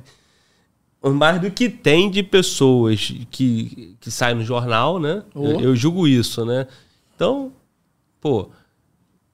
Mais 1.13 1.39
do 1.39 1.51
que 1.51 1.69
tem 1.69 2.09
de 2.09 2.23
pessoas 2.23 3.13
que, 3.31 3.95
que 3.99 4.09
saem 4.09 4.35
no 4.37 4.43
jornal, 4.43 4.99
né? 4.99 5.23
Oh. 5.33 5.45
Eu, 5.45 5.59
eu 5.61 5.75
julgo 5.75 6.07
isso, 6.07 6.43
né? 6.45 6.65
Então, 7.15 7.51
pô, 8.19 8.49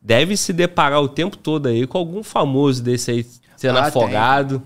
deve 0.01 0.35
se 0.35 0.51
deparar 0.51 1.01
o 1.01 1.07
tempo 1.07 1.37
todo 1.37 1.67
aí 1.67 1.87
com 1.87 1.97
algum 1.97 2.23
famoso 2.23 2.83
desse 2.83 3.11
aí 3.11 3.25
sendo 3.55 3.77
Ah, 3.77 3.81
tem. 3.83 3.89
afogado. 3.89 4.61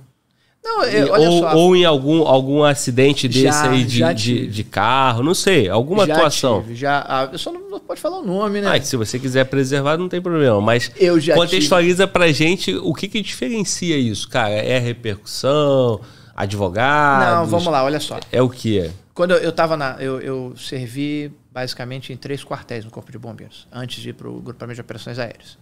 Não, 0.63 0.83
E- 0.83 0.95
é, 0.95 1.05
olha 1.11 1.29
ou, 1.29 1.39
só. 1.41 1.55
ou 1.57 1.75
em 1.75 1.85
algum, 1.85 2.23
algum 2.23 2.63
acidente 2.63 3.27
desse 3.27 3.43
Já, 3.43 3.69
aí 3.69 3.83
de, 3.83 3.99
de, 3.99 4.15
tive. 4.15 4.47
de 4.47 4.63
carro, 4.63 5.21
não 5.21 5.35
sei, 5.35 5.69
alguma 5.69 6.07
já 6.07 6.15
atuação. 6.15 6.61
tive, 6.63 6.75
já, 6.75 7.05
ah, 7.07 7.29
eu 7.31 7.37
só 7.37 7.51
não, 7.51 7.69
não 7.69 7.79
pode 7.79 8.01
falar 8.01 8.17
o 8.17 8.25
nome, 8.25 8.61
né? 8.61 8.75
Ah, 8.75 8.81
se 8.81 8.97
você 8.97 9.19
quiser 9.19 9.45
preservar, 9.45 9.95
não 9.95 10.09
tem 10.09 10.19
problema. 10.19 10.59
Mas 10.59 10.91
Eu 10.97 11.19
já 11.19 11.35
contextualiza 11.35 12.07
pra 12.07 12.31
gente 12.31 12.73
o 12.77 12.95
que, 12.95 13.07
que 13.07 13.21
diferencia 13.21 13.95
isso, 13.95 14.27
cara. 14.27 14.53
É 14.55 14.79
repercussão, 14.79 16.01
advogado? 16.35 17.35
Não, 17.35 17.45
vamos 17.45 17.67
lá, 17.67 17.83
olha 17.83 17.99
só. 17.99 18.19
É 18.31 18.41
o 18.41 18.49
que? 18.49 18.91
Quando 19.13 19.31
eu, 19.31 19.37
eu 19.37 19.51
tava 19.51 19.77
na. 19.77 19.95
Eu, 19.99 20.19
eu 20.19 20.55
servi 20.57 21.31
basicamente 21.51 22.11
em 22.11 22.17
três 22.17 22.43
quartéis 22.43 22.83
no 22.83 22.91
Corpo 22.91 23.11
de 23.11 23.17
Bombeiros, 23.17 23.67
antes 23.71 24.01
de 24.01 24.09
ir 24.09 24.13
para 24.13 24.27
o 24.27 24.41
Grupamento 24.41 24.75
de 24.75 24.81
Operações 24.81 25.17
Aéreas. 25.17 25.57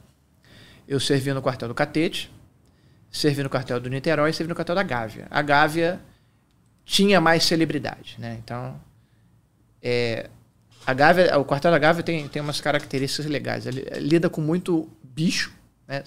Eu 0.88 1.00
servi 1.00 1.32
no 1.32 1.42
quartel 1.42 1.68
do 1.68 1.76
Catete, 1.76 2.32
servi 3.12 3.44
no 3.44 3.50
quartel 3.50 3.80
do 3.80 3.90
Niterói 3.90 4.32
e 4.32 4.34
servi 4.34 4.50
no 4.50 4.56
quartel 4.56 4.76
da 4.76 4.84
Gávea. 4.84 5.28
A 5.30 5.42
Gávea 5.42 6.02
tinha 6.84 7.22
mais 7.22 7.44
celebridade, 7.44 8.16
né? 8.18 8.38
Então. 8.44 8.76
é, 9.82 10.30
a 10.86 10.94
Gávea, 10.94 11.38
o 11.40 11.46
quartel 11.46 11.72
da 11.72 11.78
Gávea 11.78 12.04
tem, 12.04 12.28
tem 12.28 12.42
umas 12.42 12.60
características 12.60 13.26
legais. 13.26 13.66
Ele 13.66 13.86
lida 14.00 14.30
com 14.30 14.42
muito 14.42 14.90
bicho, 15.02 15.54
né? 15.88 16.04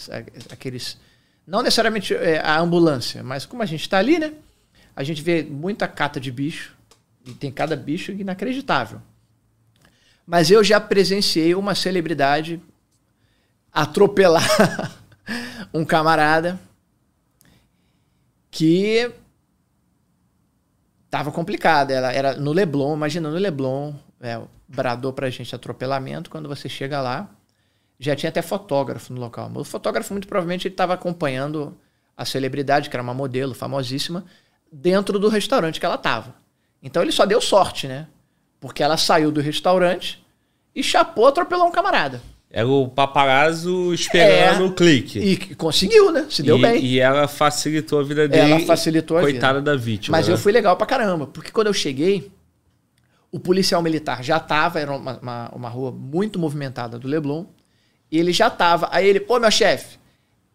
Aqueles. 0.50 0.98
Não 1.46 1.62
necessariamente 1.62 2.14
é, 2.14 2.40
a 2.40 2.58
ambulância, 2.58 3.22
mas 3.22 3.46
como 3.46 3.62
a 3.62 3.66
gente 3.66 3.82
está 3.82 3.98
ali, 3.98 4.18
né? 4.18 4.32
A 4.96 5.04
gente 5.04 5.20
vê 5.20 5.42
muita 5.42 5.86
cata 5.86 6.18
de 6.18 6.32
bicho. 6.32 6.74
E 7.26 7.32
tem 7.32 7.52
cada 7.52 7.76
bicho 7.76 8.12
inacreditável. 8.12 9.02
Mas 10.26 10.50
eu 10.50 10.64
já 10.64 10.80
presenciei 10.80 11.54
uma 11.54 11.74
celebridade 11.74 12.60
atropelar 13.72 14.96
um 15.74 15.84
camarada 15.84 16.58
que 18.50 19.12
tava 21.10 21.30
complicado. 21.30 21.90
Ela 21.90 22.12
era 22.12 22.34
no 22.36 22.52
Leblon, 22.52 22.94
imagina 22.94 23.30
no 23.30 23.36
Leblon, 23.36 23.94
é, 24.20 24.40
bradou 24.66 25.12
pra 25.12 25.28
gente 25.28 25.54
atropelamento. 25.54 26.30
Quando 26.30 26.48
você 26.48 26.68
chega 26.68 27.00
lá, 27.00 27.28
já 27.98 28.16
tinha 28.16 28.30
até 28.30 28.40
fotógrafo 28.40 29.12
no 29.12 29.20
local. 29.20 29.50
O 29.54 29.64
fotógrafo, 29.64 30.14
muito 30.14 30.26
provavelmente, 30.26 30.66
ele 30.68 30.74
estava 30.74 30.94
acompanhando 30.94 31.76
a 32.16 32.24
celebridade, 32.24 32.88
que 32.88 32.96
era 32.96 33.02
uma 33.02 33.14
modelo 33.14 33.54
famosíssima, 33.54 34.24
dentro 34.70 35.18
do 35.18 35.28
restaurante 35.28 35.80
que 35.80 35.86
ela 35.86 35.94
estava. 35.94 36.34
Então 36.82 37.02
ele 37.02 37.12
só 37.12 37.24
deu 37.24 37.40
sorte, 37.40 37.86
né? 37.86 38.06
Porque 38.60 38.82
ela 38.82 38.96
saiu 38.96 39.30
do 39.30 39.40
restaurante 39.40 40.24
e 40.74 40.82
chapou, 40.82 41.26
atropelou 41.26 41.66
um 41.66 41.70
camarada. 41.70 42.20
Era 42.50 42.68
o 42.68 42.88
paparazzo 42.88 43.92
esperando 43.92 44.62
É. 44.62 44.66
o 44.66 44.72
clique. 44.72 45.18
E 45.18 45.54
conseguiu, 45.56 46.12
né? 46.12 46.26
Se 46.30 46.42
deu 46.42 46.56
e, 46.58 46.62
bem. 46.62 46.84
E 46.84 47.00
ela 47.00 47.26
facilitou 47.26 48.00
a 48.00 48.02
vida 48.02 48.28
dele. 48.28 48.52
Ela 48.52 48.60
facilitou 48.60 49.16
a 49.16 49.20
vida. 49.20 49.32
Coitada 49.32 49.60
da 49.60 49.76
vítima. 49.76 50.16
Mas 50.16 50.28
né? 50.28 50.34
eu 50.34 50.38
fui 50.38 50.52
legal 50.52 50.76
pra 50.76 50.86
caramba, 50.86 51.26
porque 51.26 51.50
quando 51.50 51.66
eu 51.66 51.74
cheguei, 51.74 52.30
o 53.32 53.40
policial 53.40 53.82
militar 53.82 54.22
já 54.22 54.38
tava, 54.38 54.80
era 54.80 54.92
uma, 54.92 55.18
uma, 55.18 55.48
uma 55.54 55.68
rua 55.68 55.90
muito 55.90 56.38
movimentada 56.38 56.98
do 56.98 57.08
Leblon, 57.08 57.46
e 58.10 58.18
ele 58.18 58.32
já 58.32 58.48
tava. 58.48 58.88
Aí 58.92 59.06
ele, 59.06 59.20
pô, 59.20 59.38
meu 59.40 59.50
chefe, 59.50 59.98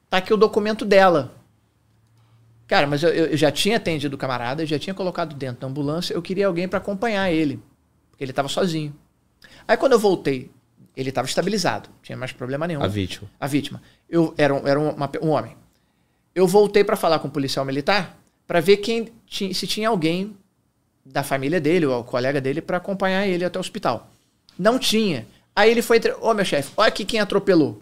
tá 0.09 0.17
aqui 0.17 0.33
o 0.33 0.37
documento 0.37 0.85
dela. 0.85 1.31
Cara, 2.71 2.87
mas 2.87 3.03
eu, 3.03 3.09
eu 3.09 3.35
já 3.35 3.51
tinha 3.51 3.75
atendido 3.75 4.15
o 4.15 4.17
camarada, 4.17 4.63
eu 4.63 4.65
já 4.65 4.79
tinha 4.79 4.93
colocado 4.93 5.35
dentro 5.35 5.59
da 5.59 5.67
ambulância, 5.67 6.13
eu 6.13 6.21
queria 6.21 6.47
alguém 6.47 6.69
pra 6.69 6.77
acompanhar 6.77 7.29
ele, 7.29 7.59
porque 8.09 8.23
ele 8.23 8.31
tava 8.31 8.47
sozinho. 8.47 8.95
Aí 9.67 9.75
quando 9.75 9.91
eu 9.91 9.99
voltei, 9.99 10.49
ele 10.95 11.11
tava 11.11 11.27
estabilizado, 11.27 11.89
não 11.89 11.97
tinha 12.01 12.17
mais 12.17 12.31
problema 12.31 12.65
nenhum 12.65 12.81
A 12.81 12.87
vítima. 12.87 13.29
a 13.37 13.45
vítima. 13.45 13.81
Eu 14.09 14.33
era 14.37 14.53
um, 14.53 14.65
era 14.65 14.79
uma- 14.79 15.11
um 15.21 15.27
homem. 15.31 15.57
Eu 16.33 16.47
voltei 16.47 16.81
para 16.81 16.95
falar 16.95 17.19
com 17.19 17.27
o 17.27 17.31
policial 17.31 17.65
militar 17.65 18.17
para 18.47 18.61
ver 18.61 18.77
quem 18.77 19.09
se 19.27 19.67
tinha 19.67 19.89
alguém 19.89 20.33
da 21.05 21.23
família 21.23 21.59
dele 21.59 21.85
ou 21.87 21.99
o 21.99 22.03
colega 22.05 22.39
dele 22.39 22.61
para 22.61 22.77
acompanhar 22.77 23.27
ele 23.27 23.43
até 23.43 23.59
o 23.59 23.59
hospital. 23.59 24.09
Não 24.57 24.79
tinha. 24.79 25.27
Aí 25.53 25.69
ele 25.69 25.81
foi, 25.81 25.97
entre- 25.97 26.13
ô 26.21 26.33
meu 26.33 26.45
chefe, 26.45 26.71
olha 26.77 26.87
aqui 26.87 27.03
quem 27.03 27.19
atropelou. 27.19 27.81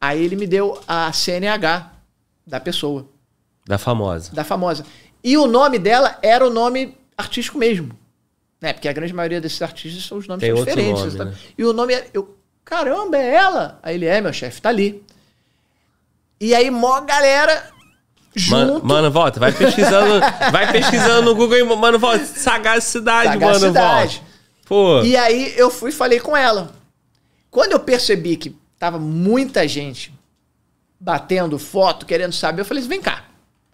Aí 0.00 0.20
ele 0.24 0.34
me 0.34 0.46
deu 0.48 0.80
a 0.88 1.12
CNH 1.12 1.92
da 2.44 2.58
pessoa, 2.58 3.08
Da 3.68 3.76
famosa. 3.78 4.32
da 4.34 4.42
famosa. 4.42 4.84
E 5.22 5.36
o 5.36 5.46
nome 5.46 5.78
dela 5.78 6.18
era 6.22 6.44
o 6.44 6.50
nome 6.50 6.96
artístico 7.16 7.58
mesmo. 7.58 7.90
Né? 8.60 8.72
Porque 8.72 8.88
a 8.88 8.92
grande 8.92 9.12
maioria 9.12 9.40
desses 9.40 9.60
artistas 9.62 10.04
são 10.04 10.18
os 10.18 10.26
nomes 10.26 10.40
Tem 10.40 10.54
são 10.56 10.64
diferentes. 10.64 11.02
nome, 11.04 11.16
tá? 11.18 11.24
né? 11.26 11.34
E 11.56 11.64
o 11.64 11.72
nome 11.74 11.92
era. 11.92 12.06
Eu, 12.14 12.34
Caramba, 12.64 13.16
é 13.16 13.34
ela? 13.34 13.78
Aí 13.82 13.94
ele 13.94 14.04
é, 14.06 14.20
meu 14.20 14.32
chefe, 14.32 14.60
tá 14.60 14.68
ali. 14.68 15.02
E 16.40 16.54
aí, 16.54 16.70
mó 16.70 17.00
galera 17.00 17.70
Mano, 18.50 18.74
junto. 18.74 18.86
mano, 18.86 19.10
volta, 19.10 19.40
vai 19.40 19.52
pesquisando, 19.52 20.20
vai 20.52 20.70
pesquisando 20.70 21.22
no 21.22 21.34
Google 21.34 21.76
mano, 21.76 21.98
volta, 21.98 22.24
sagacidade, 22.26 23.38
mano, 23.38 23.54
Sagacidade. 23.58 24.16
volta. 24.16 24.28
Pô, 24.66 25.02
E 25.02 25.16
aí 25.16 25.54
eu 25.56 25.70
fui 25.70 25.90
e 25.90 25.92
falei 25.94 26.20
com 26.20 26.36
ela. 26.36 26.72
Quando 27.50 27.72
eu 27.72 27.80
percebi 27.80 28.36
que 28.36 28.54
tava 28.78 28.98
muita 28.98 29.66
gente 29.66 30.12
batendo 31.00 31.58
foto, 31.58 32.04
querendo 32.04 32.32
saber, 32.34 32.60
eu 32.60 32.64
falei 32.66 32.80
assim, 32.82 32.88
vem 32.90 33.00
cá. 33.00 33.24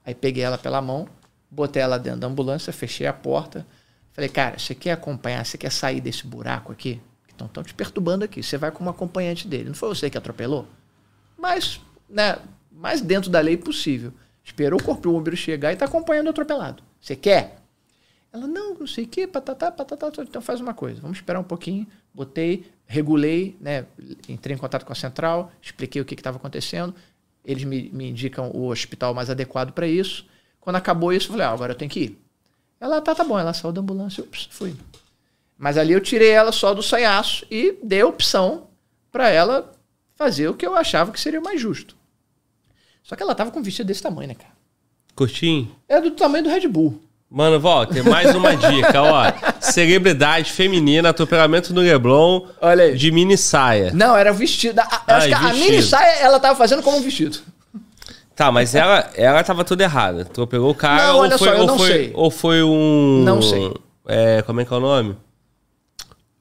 Aí 0.04 0.14
peguei 0.14 0.42
ela 0.42 0.58
pela 0.58 0.80
mão, 0.82 1.08
botei 1.50 1.82
ela 1.82 1.98
dentro 1.98 2.20
da 2.20 2.26
ambulância, 2.26 2.72
fechei 2.72 3.06
a 3.06 3.12
porta. 3.12 3.66
Falei, 4.12 4.28
cara, 4.28 4.58
você 4.58 4.74
quer 4.74 4.92
acompanhar, 4.92 5.44
você 5.44 5.58
quer 5.58 5.70
sair 5.70 6.00
desse 6.00 6.26
buraco 6.26 6.70
aqui? 6.70 7.00
Então 7.34 7.46
estão 7.46 7.62
te 7.62 7.74
perturbando 7.74 8.24
aqui. 8.24 8.42
Você 8.42 8.56
vai 8.56 8.70
como 8.70 8.90
acompanhante 8.90 9.48
dele. 9.48 9.64
Não 9.64 9.74
foi 9.74 9.88
você 9.88 10.08
que 10.08 10.18
atropelou? 10.18 10.68
Mas, 11.36 11.80
né, 12.08 12.38
mais 12.70 13.00
dentro 13.00 13.30
da 13.30 13.40
lei 13.40 13.56
possível. 13.56 14.12
Esperou 14.44 14.78
o 14.78 14.82
corpo 14.82 15.02
do 15.02 15.12
bombeiro 15.12 15.36
chegar 15.36 15.72
e 15.72 15.76
tá 15.76 15.86
acompanhando 15.86 16.26
o 16.26 16.30
atropelado. 16.30 16.82
Você 17.00 17.16
quer? 17.16 17.56
Ela, 18.32 18.46
não, 18.46 18.74
não 18.74 18.86
sei 18.86 19.04
o 19.04 19.08
que, 19.08 19.26
patatá, 19.26 19.70
patatá. 19.70 20.10
Então 20.22 20.42
faz 20.42 20.60
uma 20.60 20.74
coisa, 20.74 21.00
vamos 21.00 21.18
esperar 21.18 21.40
um 21.40 21.44
pouquinho. 21.44 21.86
Botei, 22.12 22.66
regulei, 22.86 23.56
né? 23.60 23.86
Entrei 24.28 24.54
em 24.54 24.58
contato 24.58 24.84
com 24.84 24.92
a 24.92 24.96
central, 24.96 25.50
expliquei 25.62 26.02
o 26.02 26.04
que 26.04 26.14
estava 26.14 26.36
acontecendo. 26.36 26.94
Eles 27.44 27.64
me, 27.64 27.90
me 27.92 28.10
indicam 28.10 28.50
o 28.50 28.68
hospital 28.68 29.12
mais 29.14 29.28
adequado 29.28 29.72
para 29.72 29.86
isso. 29.86 30.26
Quando 30.60 30.76
acabou 30.76 31.12
isso, 31.12 31.26
eu 31.26 31.32
falei, 31.32 31.46
ah, 31.46 31.50
agora 31.50 31.72
eu 31.72 31.76
tenho 31.76 31.90
que 31.90 32.00
ir. 32.00 32.18
Ela, 32.80 33.00
tá, 33.00 33.14
tá 33.14 33.24
bom. 33.24 33.38
Ela 33.38 33.52
saiu 33.52 33.72
da 33.72 33.80
ambulância, 33.80 34.22
ups, 34.22 34.48
fui. 34.50 34.74
Mas 35.58 35.76
ali 35.76 35.92
eu 35.92 36.00
tirei 36.00 36.30
ela 36.30 36.52
só 36.52 36.74
do 36.74 36.82
sanhaço 36.82 37.46
e 37.50 37.78
dei 37.82 38.00
a 38.00 38.06
opção 38.06 38.68
para 39.12 39.28
ela 39.28 39.72
fazer 40.16 40.48
o 40.48 40.54
que 40.54 40.66
eu 40.66 40.74
achava 40.74 41.12
que 41.12 41.20
seria 41.20 41.40
o 41.40 41.44
mais 41.44 41.60
justo. 41.60 41.96
Só 43.02 43.14
que 43.14 43.22
ela 43.22 43.34
tava 43.34 43.50
com 43.50 43.60
um 43.60 43.62
vestido 43.62 43.86
desse 43.86 44.02
tamanho, 44.02 44.28
né, 44.28 44.34
cara? 44.34 44.54
curtinho? 45.14 45.74
É 45.88 46.00
do 46.00 46.10
tamanho 46.10 46.44
do 46.44 46.50
Red 46.50 46.66
Bull. 46.66 47.00
Mano, 47.36 47.58
volta, 47.58 47.94
tem 47.94 48.02
mais 48.04 48.32
uma 48.32 48.54
dica, 48.56 49.02
ó. 49.02 49.24
Celebridade 49.58 50.52
feminina, 50.52 51.08
atropelamento 51.08 51.74
no 51.74 51.80
Leblon 51.80 52.42
Olha 52.60 52.84
aí. 52.84 52.96
de 52.96 53.10
mini 53.10 53.36
saia. 53.36 53.90
Não, 53.92 54.16
era 54.16 54.32
vestido. 54.32 54.78
A, 54.78 54.84
a- 54.84 55.16
acho 55.16 55.26
Ai, 55.26 55.28
que 55.28 55.34
a 55.34 55.38
vestido. 55.48 55.64
mini 55.70 55.82
saia 55.82 56.20
ela 56.20 56.38
tava 56.38 56.56
fazendo 56.56 56.80
como 56.80 56.96
um 56.98 57.02
vestido. 57.02 57.38
Tá, 58.36 58.52
mas 58.52 58.74
ela, 58.76 59.10
ela 59.16 59.42
tava 59.42 59.64
toda 59.64 59.82
errada. 59.82 60.22
Atropelou 60.22 60.70
o 60.70 60.74
cara 60.76 61.08
Não, 61.08 61.16
ou, 61.16 61.22
olha 61.22 61.36
foi, 61.36 61.48
só, 61.48 61.54
eu 61.54 61.60
ou, 61.62 61.66
não 61.66 61.76
foi, 61.78 61.88
sei. 61.88 62.10
ou 62.14 62.30
foi 62.30 62.62
um. 62.62 63.22
Não 63.24 63.42
sei. 63.42 63.74
É, 64.06 64.42
como 64.42 64.60
é 64.60 64.64
que 64.64 64.72
é 64.72 64.76
o 64.76 64.80
nome? 64.80 65.16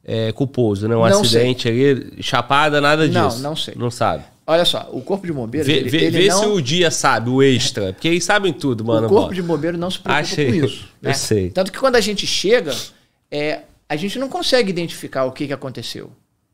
É, 0.05 0.31
culposo, 0.33 0.87
né? 0.87 0.95
Um 0.95 1.07
Não 1.07 1.21
acidente 1.21 1.67
ali, 1.67 2.13
chapada, 2.21 2.79
nada 2.81 3.07
Não, 3.07 3.27
disso. 3.29 3.41
não 3.41 3.55
sei. 3.55 3.73
Não 3.75 3.89
sabe. 3.89 4.23
Olha 4.45 4.65
só, 4.65 4.89
o 4.91 5.01
corpo 5.01 5.25
de 5.25 5.31
bombeiro. 5.31 5.65
Vê, 5.65 5.73
ele, 5.77 5.89
vê- 5.89 5.97
ele 6.05 6.17
vê 6.23 6.27
não, 6.27 6.39
se 6.39 6.45
o 6.47 6.61
dia 6.61 6.91
sabe, 6.91 7.29
o 7.29 7.41
extra. 7.41 7.93
Porque 7.93 8.07
eles 8.09 8.23
sabem 8.25 8.51
tudo, 8.51 8.83
mano. 8.83 9.05
o 9.07 9.09
corpo 9.09 9.21
volta. 9.21 9.35
de 9.35 9.41
bombeiro 9.41 9.77
não 9.77 9.89
se 9.89 9.99
preocupa 9.99 10.21
Achei. 10.21 10.59
com 10.59 10.65
isso. 10.65 10.89
Eu 11.01 11.07
né? 11.09 11.13
sei. 11.13 11.49
Tanto 11.49 11.71
que 11.71 11.79
quando 11.79 11.95
a 11.95 12.01
gente 12.01 12.27
chega, 12.27 12.75
é, 13.31 13.61
a 13.87 13.95
gente 13.95 14.19
não 14.19 14.27
consegue 14.27 14.69
identificar 14.69 15.23
o 15.25 15.31
que, 15.31 15.47
que 15.47 15.53
aconteceu. 15.53 16.11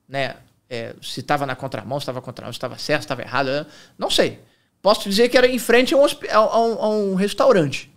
Né? 0.07 0.35
É, 0.69 0.93
se 1.01 1.21
estava 1.21 1.47
na 1.47 1.55
contramão, 1.55 1.99
se 1.99 2.03
estava 2.03 2.21
contramão, 2.21 2.53
se 2.53 2.57
estava 2.57 2.77
certo, 2.77 3.01
se 3.01 3.05
estava 3.05 3.21
errado. 3.23 3.49
eu 3.49 3.65
Não 3.97 4.09
sei. 4.11 4.39
Posso 4.83 5.09
dizer 5.09 5.27
que 5.27 5.37
era 5.37 5.47
em 5.47 5.57
frente 5.59 5.93
a 5.95 5.97
um, 5.97 6.05
a- 6.05 6.59
um- 6.59 6.83
a 6.83 6.89
um 6.89 7.15
restaurante. 7.15 7.91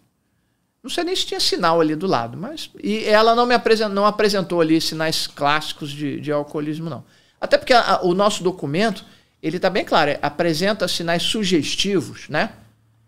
Não 0.83 0.91
sei 0.91 1.05
nem 1.05 1.15
se 1.15 1.27
tinha 1.27 1.39
sinal 1.39 1.81
ali 1.81 1.95
do 1.95 2.07
lado, 2.09 2.37
mas. 2.37 2.71
E 2.83 3.05
ela 3.05 3.35
não 3.37 3.47
me 3.47 3.55
apresentou, 3.55 3.95
não 3.95 4.07
apresentou 4.07 4.61
ali 4.61 4.81
sinais 4.81 5.27
clássicos 5.29 5.91
de, 5.93 6.19
de 6.19 6.33
alcoolismo, 6.33 6.89
não. 6.91 7.05
Até 7.41 7.57
porque 7.59 7.73
a- 7.73 8.01
o 8.03 8.15
nosso 8.15 8.43
documento, 8.43 9.05
ele 9.43 9.57
está 9.57 9.69
bem 9.69 9.85
claro, 9.85 10.11
é, 10.11 10.19
apresenta 10.23 10.87
sinais 10.87 11.23
sugestivos, 11.23 12.29
né? 12.29 12.53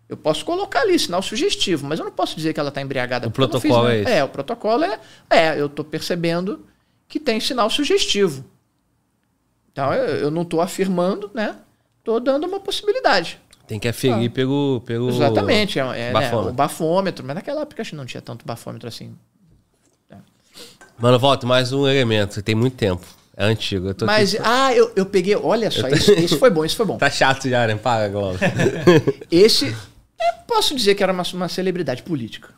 Eu 0.07 0.17
posso 0.17 0.45
colocar 0.45 0.81
ali 0.81 0.99
sinal 0.99 1.21
sugestivo, 1.21 1.87
mas 1.87 1.97
eu 1.97 2.05
não 2.05 2.11
posso 2.11 2.35
dizer 2.35 2.53
que 2.53 2.59
ela 2.59 2.69
está 2.69 2.81
embriagada. 2.81 3.27
O 3.27 3.31
fiz 3.31 3.35
protocolo 3.35 3.83
nada. 3.83 3.95
é 3.95 4.01
esse? 4.01 4.11
É, 4.11 4.23
o 4.23 4.29
protocolo 4.29 4.83
é. 4.83 4.99
É, 5.29 5.59
eu 5.59 5.65
estou 5.65 5.83
percebendo 5.83 6.63
que 7.07 7.19
tem 7.19 7.39
sinal 7.39 7.69
sugestivo. 7.69 8.45
Então 9.71 9.91
eu, 9.93 10.15
eu 10.17 10.31
não 10.31 10.43
estou 10.43 10.61
afirmando, 10.61 11.31
né? 11.33 11.55
Estou 11.99 12.19
dando 12.19 12.45
uma 12.45 12.59
possibilidade. 12.59 13.39
Tem 13.65 13.79
que 13.79 13.87
aferir 13.87 14.29
Ah. 14.29 14.33
pelo, 14.33 14.81
pelo. 14.85 15.09
Exatamente, 15.09 15.79
é, 15.79 15.81
é 15.81 15.85
né, 15.85 16.11
bafômetro. 16.11 16.49
o 16.49 16.53
bafômetro, 16.53 17.25
mas 17.25 17.35
naquela 17.35 17.61
época 17.61 17.81
acho 17.81 17.89
que 17.91 17.95
não 17.95 18.05
tinha 18.05 18.21
tanto 18.21 18.45
bafômetro 18.45 18.87
assim. 18.87 19.15
Mano, 20.97 21.19
volta, 21.19 21.45
mais 21.45 21.73
um 21.73 21.85
elemento. 21.87 22.41
Tem 22.41 22.55
muito 22.55 22.77
tempo. 22.77 23.05
É 23.37 23.45
antigo. 23.45 23.87
Eu 23.89 23.93
tô 23.93 24.05
Mas, 24.05 24.33
aqui- 24.35 24.43
ah, 24.45 24.73
eu, 24.73 24.91
eu 24.95 25.05
peguei, 25.05 25.35
olha 25.35 25.69
só, 25.69 25.87
isso, 25.89 26.11
isso 26.13 26.37
foi 26.39 26.49
bom, 26.49 26.63
isso 26.63 26.75
foi 26.77 26.85
bom. 26.85 26.97
Tá 26.97 27.09
chato 27.09 27.49
já, 27.49 27.67
né? 27.67 27.75
Para, 27.75 28.07
Globo. 28.07 28.37
Esse, 29.29 29.67
eu 29.67 30.33
posso 30.47 30.73
dizer 30.75 30.95
que 30.95 31.03
era 31.03 31.11
uma, 31.11 31.23
uma 31.33 31.49
celebridade 31.49 32.01
política. 32.03 32.49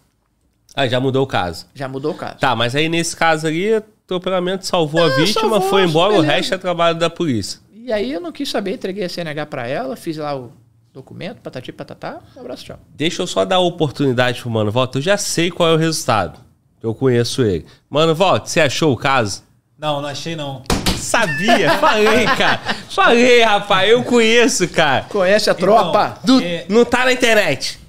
ah, 0.75 0.87
já 0.87 0.99
mudou 0.99 1.23
o 1.23 1.27
caso. 1.27 1.65
Já 1.73 1.87
mudou 1.87 2.11
o 2.11 2.15
caso. 2.15 2.37
Tá, 2.37 2.55
mas 2.55 2.75
aí 2.75 2.87
nesse 2.89 3.15
caso 3.15 3.47
ali, 3.47 3.73
o 3.73 3.77
atropelamento 3.77 4.65
salvou 4.67 5.03
a 5.03 5.07
É, 5.07 5.15
vítima, 5.15 5.41
salvou, 5.49 5.61
foi 5.69 5.83
embora, 5.83 6.13
o 6.13 6.17
beleza. 6.17 6.33
resto 6.33 6.53
é 6.53 6.57
trabalho 6.57 6.97
da 6.99 7.09
polícia. 7.09 7.59
E 7.73 7.91
aí 7.91 8.11
eu 8.11 8.19
não 8.21 8.31
quis 8.31 8.49
saber, 8.49 8.73
entreguei 8.73 9.03
a 9.05 9.09
CNH 9.09 9.45
pra 9.47 9.67
ela, 9.67 9.95
fiz 9.95 10.17
lá 10.17 10.35
o 10.37 10.51
documento, 10.93 11.37
patati 11.41 11.71
patatá, 11.71 12.19
um 12.35 12.39
abraço, 12.41 12.65
tchau. 12.65 12.79
Deixa 12.95 13.21
eu 13.21 13.27
só 13.27 13.45
dar 13.45 13.55
a 13.55 13.59
oportunidade 13.59 14.41
pro 14.41 14.49
Mano 14.51 14.71
Volta. 14.71 14.97
Eu 14.97 15.01
já 15.01 15.17
sei 15.17 15.49
qual 15.49 15.69
é 15.69 15.73
o 15.73 15.77
resultado. 15.77 16.39
Eu 16.83 16.93
conheço 16.93 17.41
ele. 17.41 17.65
Mano 17.89 18.13
Volta, 18.13 18.45
você 18.47 18.59
achou 18.59 18.93
o 18.93 18.97
caso? 18.97 19.41
Não, 19.79 20.01
não 20.01 20.09
achei 20.09 20.35
não. 20.35 20.63
Sabia, 20.97 21.71
falei, 21.79 22.25
cara. 22.25 22.59
Falei, 22.89 23.41
rapaz, 23.43 23.89
eu 23.89 24.03
conheço, 24.03 24.67
cara. 24.67 25.05
Conhece 25.09 25.49
a 25.49 25.53
tropa? 25.53 26.17
Du- 26.23 26.41
É. 26.41 26.65
Não 26.67 26.83
tá 26.83 27.05
na 27.05 27.13
internet. 27.13 27.79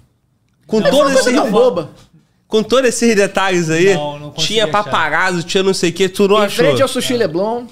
Com 0.67 0.81
Não, 0.81 0.91
todos 0.91 1.15
mas 1.15 1.27
esses 1.27 1.51
boba. 1.51 1.91
com 2.47 2.63
todos 2.63 2.89
esses 2.91 3.17
detalhes 3.17 3.71
aí, 3.71 3.95
Não, 3.95 4.19
não 4.19 4.31
consegui 4.31 4.55
tinha 4.55 4.65
achar. 4.65 4.73
paparazzo, 4.85 5.43
tinha 5.43 5.63
não 5.63 5.73
sei 5.73 5.89
o 5.89 5.93
que, 5.95 6.09
tu 6.11 6.29
não 6.29 6.43
Em 6.43 6.45
achou. 6.47 6.65
frente 6.67 6.83
ao 6.83 6.89
Sushi 6.89 7.17
Leblon. 7.17 7.65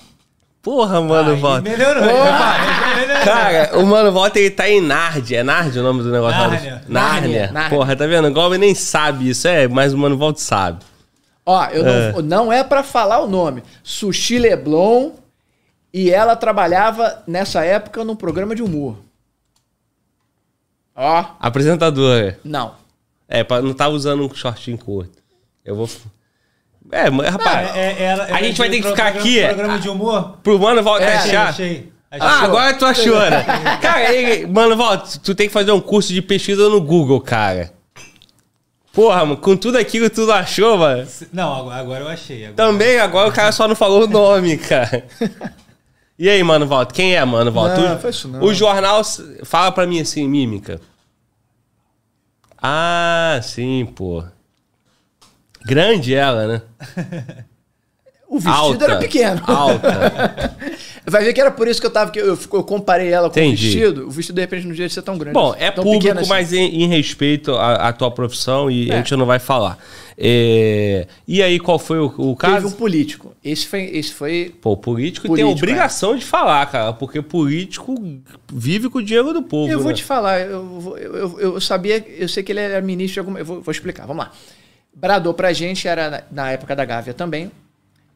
Porra, 0.63 1.01
Mano 1.01 1.31
Ai, 1.33 1.37
Volta. 1.37 1.61
Melhorou. 1.61 2.03
Melhorou. 2.03 3.23
Cara, 3.25 3.79
o 3.79 3.87
Mano 3.87 4.11
Volta 4.11 4.39
ele 4.41 4.51
tá 4.51 4.69
em 4.69 4.81
Nárnia. 4.81 5.39
É 5.41 5.43
Nárnia 5.43 5.81
o 5.81 5.85
nome 5.85 6.03
do 6.03 6.11
negócio? 6.11 6.39
Nárnia. 6.41 6.61
Nárnia. 6.61 6.83
Nárnia, 6.89 7.51
Nárnia. 7.53 7.71
Porra, 7.79 7.95
tá 7.95 8.07
vendo? 8.07 8.27
O 8.29 8.33
Goblin 8.33 8.59
nem 8.59 8.75
sabe 8.75 9.29
isso. 9.29 9.47
É, 9.47 9.69
mas 9.69 9.93
o 9.93 9.99
Mano 9.99 10.17
Volta 10.17 10.41
sabe. 10.41 10.79
Ó, 11.47 11.65
eu 11.67 11.85
não, 11.85 12.23
não 12.23 12.53
é 12.53 12.65
pra 12.65 12.83
falar 12.83 13.21
o 13.21 13.29
nome. 13.29 13.63
Sushi 13.83 14.39
Leblon. 14.39 15.13
E 15.95 16.11
ela 16.11 16.37
trabalhava 16.37 17.23
nessa 17.27 17.65
época 17.65 18.05
num 18.05 18.17
programa 18.17 18.55
de 18.55 18.63
humor. 18.63 18.99
Ó, 20.95 21.25
Apresentadora. 21.41 22.39
não. 22.45 22.75
É, 23.29 23.43
pra 23.43 23.61
não 23.61 23.73
tá 23.75 23.89
usando 23.89 24.25
um 24.25 24.35
shortinho 24.35 24.79
curto. 24.79 25.19
Eu 25.65 25.75
vou. 25.75 25.89
É, 26.93 27.11
mas, 27.11 27.29
rapaz. 27.31 27.75
É, 27.75 27.93
é, 27.93 28.03
ela- 28.05 28.25
A 28.27 28.43
gente 28.43 28.57
vai 28.59 28.71
ter 28.71 28.77
que 28.77 28.89
ficar 28.89 29.05
programa- 29.13 29.21
aqui, 29.21 29.39
é. 29.41 29.47
Programa 29.49 29.79
de 29.81 29.89
humor? 29.89 30.39
Pro 30.43 30.59
Mano 30.59 30.83
Volta 30.83 31.03
É, 31.05 31.17
achar. 31.17 31.49
Achei. 31.49 31.93
Ah, 32.11 32.45
agora 32.45 32.73
tu 32.75 32.85
achou, 32.87 33.19
né? 33.19 33.43
Cara, 33.83 34.15
ele, 34.15 34.47
mano, 34.47 34.77
Volta, 34.77 35.19
tu 35.23 35.35
tem 35.35 35.49
que 35.49 35.53
fazer 35.53 35.73
um 35.73 35.81
curso 35.81 36.13
de 36.13 36.23
pesquisa 36.23 36.69
no 36.69 36.81
Google, 36.81 37.21
cara. 37.21 37.73
Porra, 38.97 39.25
mano, 39.27 39.37
com 39.37 39.57
tudo 39.57 39.77
aquilo 39.79 40.11
que 40.11 40.17
tu 40.17 40.33
achou, 40.33 40.77
mano. 40.79 41.07
Não, 41.33 41.55
agora, 41.55 41.77
agora 41.81 42.05
eu 42.05 42.09
achei. 42.09 42.47
Agora. 42.47 42.57
Também, 42.57 42.99
agora 42.99 43.29
o 43.29 43.33
cara 43.33 43.53
só 43.53 43.69
não 43.69 43.77
falou 43.77 44.05
o 44.05 44.07
nome, 44.09 44.57
cara. 44.59 45.07
E 46.19 46.31
aí, 46.31 46.43
mano, 46.43 46.67
Volta, 46.67 46.95
quem 46.95 47.15
é, 47.15 47.23
mano, 47.27 47.53
Volta? 47.53 47.77
Não, 47.77 47.99
O- 47.99 48.29
não. 48.29 48.43
O 48.45 48.55
jornal 48.55 49.03
fala 49.45 49.71
pra 49.71 49.87
mim 49.87 50.01
assim, 50.01 50.27
mímica. 50.27 50.81
Ah, 52.57 53.39
sim, 53.43 53.85
pô. 53.95 54.25
Grande 55.67 56.15
ela, 56.15 56.47
né? 56.47 56.63
O 58.29 58.41
vestido 58.41 58.55
Alta. 58.57 58.85
era 58.85 58.97
pequeno. 58.97 59.41
Alta. 59.47 60.57
Vai 61.07 61.25
ver 61.25 61.33
que 61.33 61.41
era 61.41 61.51
por 61.51 61.69
isso 61.69 61.81
que 61.81 61.87
eu 61.87 61.91
tava. 61.93 62.11
Que 62.11 62.19
eu, 62.19 62.37
eu 62.37 62.65
comparei 62.65 63.09
ela 63.13 63.31
com 63.31 63.39
Entendi. 63.39 63.67
o 63.67 63.71
vestido. 63.71 64.07
O 64.09 64.11
vestido, 64.11 64.35
de 64.35 64.41
repente, 64.41 64.65
não 64.65 64.73
devia 64.73 64.89
ser 64.89 65.03
tão 65.03 65.17
grande. 65.17 65.35
Bom, 65.35 65.55
é 65.57 65.71
tão 65.71 65.85
público, 65.85 66.19
assim. 66.19 66.29
mas 66.29 66.53
em, 66.53 66.83
em 66.83 66.89
respeito 66.89 67.55
à, 67.55 67.89
à 67.89 67.93
tua 67.93 68.11
profissão 68.11 68.69
e 68.71 68.91
a 68.91 68.95
É. 68.95 68.97
gente 68.99 69.15
não 69.15 69.27
vai 69.27 69.39
falar. 69.39 69.79
É, 70.19 71.07
E 71.29 71.43
aí, 71.43 71.61
qual 71.61 71.79
foi 71.79 71.99
o, 72.01 72.07
o 72.07 72.35
Teve 72.35 72.55
caso? 72.55 72.67
um 72.69 72.73
político. 72.73 73.33
Esse 73.45 73.67
foi. 73.69 73.83
Esse 73.93 74.13
foi 74.13 74.53
Pô, 74.61 74.73
o 74.73 74.77
político, 74.77 75.29
tem 75.29 75.45
Político, 75.45 75.51
é. 75.51 75.63
obrigação 75.63 76.17
de 76.17 76.25
falar, 76.25 76.67
cara, 76.67 76.93
porque 76.95 77.23
político 77.23 77.95
vive 78.53 78.89
com 78.91 78.99
o 78.99 79.03
dinheiro 79.03 79.33
do 79.33 79.43
povo. 79.43 79.71
Eu 79.71 79.79
vou 79.79 79.91
né? 79.91 79.95
te 79.95 80.03
falar, 80.03 80.41
eu, 80.41 80.97
eu, 80.99 81.41
eu 81.41 81.61
sabia, 81.61 82.05
eu 82.19 82.29
sei 82.29 82.43
que 82.43 82.51
ele 82.51 82.61
era 82.61 82.81
ministro 82.81 83.15
de 83.15 83.19
alguma. 83.21 83.39
Eu 83.39 83.45
vou, 83.45 83.61
vou 83.63 83.71
explicar, 83.71 84.05
vamos 84.07 84.25
lá. 84.25 84.33
Bradou 84.95 85.33
pra 85.35 85.53
gente, 85.53 85.87
era 85.87 86.11
na, 86.11 86.23
na 86.33 86.51
época 86.53 86.75
da 86.75 86.85
Gávea 86.85 87.15
também. 87.15 87.53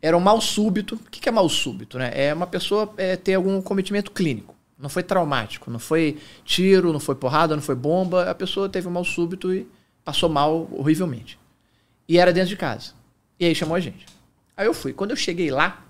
Era 0.02 0.16
um 0.16 0.20
mal 0.20 0.40
súbito. 0.40 0.94
O 0.94 1.10
que 1.10 1.28
é 1.28 1.32
mal 1.32 1.48
súbito, 1.48 1.98
né? 1.98 2.10
É 2.14 2.32
uma 2.32 2.46
pessoa 2.46 2.92
é, 2.96 3.16
ter 3.16 3.34
algum 3.34 3.60
cometimento 3.60 4.10
clínico. 4.10 4.54
Não 4.78 4.88
foi 4.88 5.02
traumático, 5.02 5.70
não 5.70 5.78
foi 5.78 6.18
tiro, 6.44 6.90
não 6.92 7.00
foi 7.00 7.14
porrada, 7.14 7.54
não 7.54 7.62
foi 7.62 7.74
bomba. 7.74 8.30
A 8.30 8.34
pessoa 8.34 8.68
teve 8.68 8.88
um 8.88 8.90
mal 8.90 9.04
súbito 9.04 9.52
e 9.52 9.68
passou 10.04 10.28
mal 10.28 10.66
horrivelmente. 10.72 11.38
E 12.08 12.18
era 12.18 12.32
dentro 12.32 12.48
de 12.48 12.56
casa. 12.56 12.92
E 13.38 13.44
aí 13.44 13.54
chamou 13.54 13.74
a 13.76 13.80
gente. 13.80 14.06
Aí 14.56 14.66
eu 14.66 14.72
fui. 14.74 14.92
Quando 14.94 15.10
eu 15.10 15.16
cheguei 15.16 15.50
lá, 15.50 15.84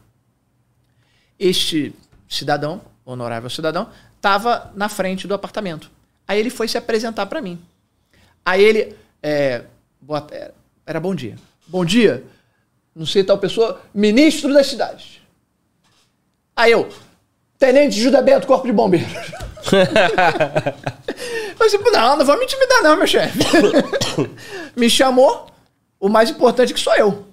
este 1.38 1.94
cidadão, 2.28 2.80
honorável 3.04 3.48
cidadão, 3.50 3.88
estava 4.16 4.72
na 4.74 4.88
frente 4.88 5.26
do 5.26 5.34
apartamento. 5.34 5.90
Aí 6.26 6.38
ele 6.38 6.50
foi 6.50 6.68
se 6.68 6.76
apresentar 6.78 7.26
para 7.26 7.40
mim. 7.40 7.60
Aí 8.44 8.62
ele. 8.62 8.94
É, 9.22 9.64
boa- 10.00 10.26
era- 10.30 10.54
era 10.86 11.00
bom 11.00 11.14
dia. 11.14 11.36
Bom 11.66 11.84
dia. 11.84 12.24
Não 13.00 13.06
sei 13.06 13.24
tal 13.24 13.38
pessoa. 13.38 13.80
Ministro 13.94 14.52
das 14.52 14.66
cidades. 14.66 15.22
Aí 16.54 16.70
eu. 16.70 16.86
Tenente 17.58 17.98
José 17.98 18.20
Bento, 18.20 18.46
Corpo 18.46 18.66
de 18.66 18.74
Bombeiros. 18.74 19.08
Mas 21.58 21.72
tipo, 21.72 21.90
não, 21.90 22.18
não 22.18 22.26
vou 22.26 22.38
me 22.38 22.44
intimidar, 22.44 22.82
não, 22.82 22.98
meu 22.98 23.06
chefe. 23.06 23.38
me 24.76 24.90
chamou. 24.90 25.46
O 25.98 26.10
mais 26.10 26.28
importante 26.28 26.72
é 26.72 26.74
que 26.74 26.80
sou 26.80 26.94
eu. 26.94 27.24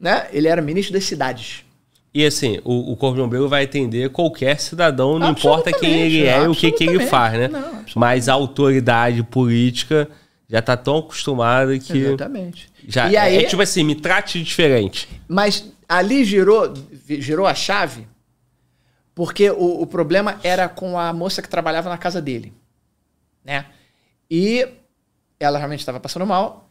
Né? 0.00 0.26
Ele 0.32 0.48
era 0.48 0.62
ministro 0.62 0.94
das 0.94 1.04
cidades. 1.04 1.66
E 2.14 2.24
assim, 2.24 2.58
o, 2.64 2.92
o 2.92 2.96
Corpo 2.96 3.16
de 3.16 3.22
Bombeiro 3.22 3.46
vai 3.46 3.64
atender 3.64 4.08
qualquer 4.08 4.58
cidadão, 4.58 5.18
não 5.18 5.32
importa 5.32 5.70
quem 5.70 6.00
ele 6.00 6.24
é 6.24 6.44
e 6.44 6.48
o 6.48 6.54
que, 6.54 6.72
que 6.72 6.84
ele 6.84 7.04
faz, 7.06 7.34
né? 7.34 7.48
Não. 7.48 7.84
Mas 7.94 8.26
a 8.26 8.32
autoridade 8.32 9.22
política 9.22 10.08
já 10.48 10.62
tá 10.62 10.78
tão 10.78 10.96
acostumada 10.96 11.78
que. 11.78 11.98
Exatamente. 11.98 12.72
Já, 12.86 13.10
e 13.10 13.16
aí, 13.16 13.36
é 13.38 13.42
tipo 13.44 13.62
assim, 13.62 13.82
me 13.82 13.94
trate 13.94 14.42
diferente. 14.42 15.08
Mas 15.28 15.72
ali 15.88 16.24
girou, 16.24 16.72
girou 17.08 17.46
a 17.46 17.54
chave, 17.54 18.06
porque 19.14 19.50
o, 19.50 19.82
o 19.82 19.86
problema 19.86 20.38
era 20.42 20.68
com 20.68 20.98
a 20.98 21.12
moça 21.12 21.40
que 21.40 21.48
trabalhava 21.48 21.88
na 21.88 21.98
casa 21.98 22.20
dele. 22.20 22.52
Né? 23.44 23.66
E 24.30 24.66
ela 25.38 25.58
realmente 25.58 25.80
estava 25.80 26.00
passando 26.00 26.26
mal. 26.26 26.68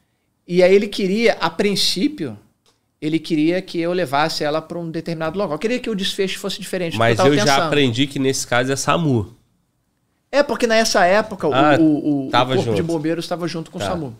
E 0.47 0.61
aí 0.61 0.73
ele 0.75 0.87
queria, 0.87 1.33
a 1.39 1.49
princípio, 1.49 2.37
ele 3.01 3.17
queria 3.19 3.61
que 3.61 3.79
eu 3.79 3.93
levasse 3.93 4.43
ela 4.43 4.61
para 4.61 4.77
um 4.77 4.89
determinado 4.91 5.37
local. 5.37 5.55
Eu 5.55 5.59
queria 5.59 5.79
que 5.79 5.89
o 5.89 5.95
desfecho 5.95 6.39
fosse 6.39 6.59
diferente. 6.59 6.97
Mas 6.97 7.17
tava 7.17 7.29
eu 7.29 7.35
já 7.37 7.65
aprendi 7.67 8.07
que 8.07 8.19
nesse 8.19 8.45
caso 8.45 8.71
é 8.71 8.75
SAMU. 8.75 9.33
É, 10.31 10.41
porque 10.41 10.65
nessa 10.67 11.05
época 11.05 11.47
o- 11.47 11.53
Ah, 11.53 11.77
o, 11.79 11.83
o- 11.83 12.27
o 12.27 12.31
Corpo 12.31 12.57
de 12.57 12.63
junto. 12.63 12.83
Bombeiros 12.83 13.23
estava 13.25 13.47
junto 13.47 13.69
com 13.69 13.77
Tá. 13.79 13.85
o 13.85 13.87
SAMU. 13.87 14.17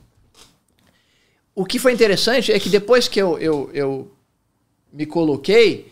O 1.55 1.65
que 1.65 1.77
foi 1.79 1.93
interessante 1.93 2.51
é 2.51 2.59
que 2.59 2.69
depois 2.69 3.07
que 3.07 3.19
eu, 3.21 3.37
eu, 3.39 3.69
eu 3.73 4.11
me 4.91 5.05
coloquei, 5.05 5.91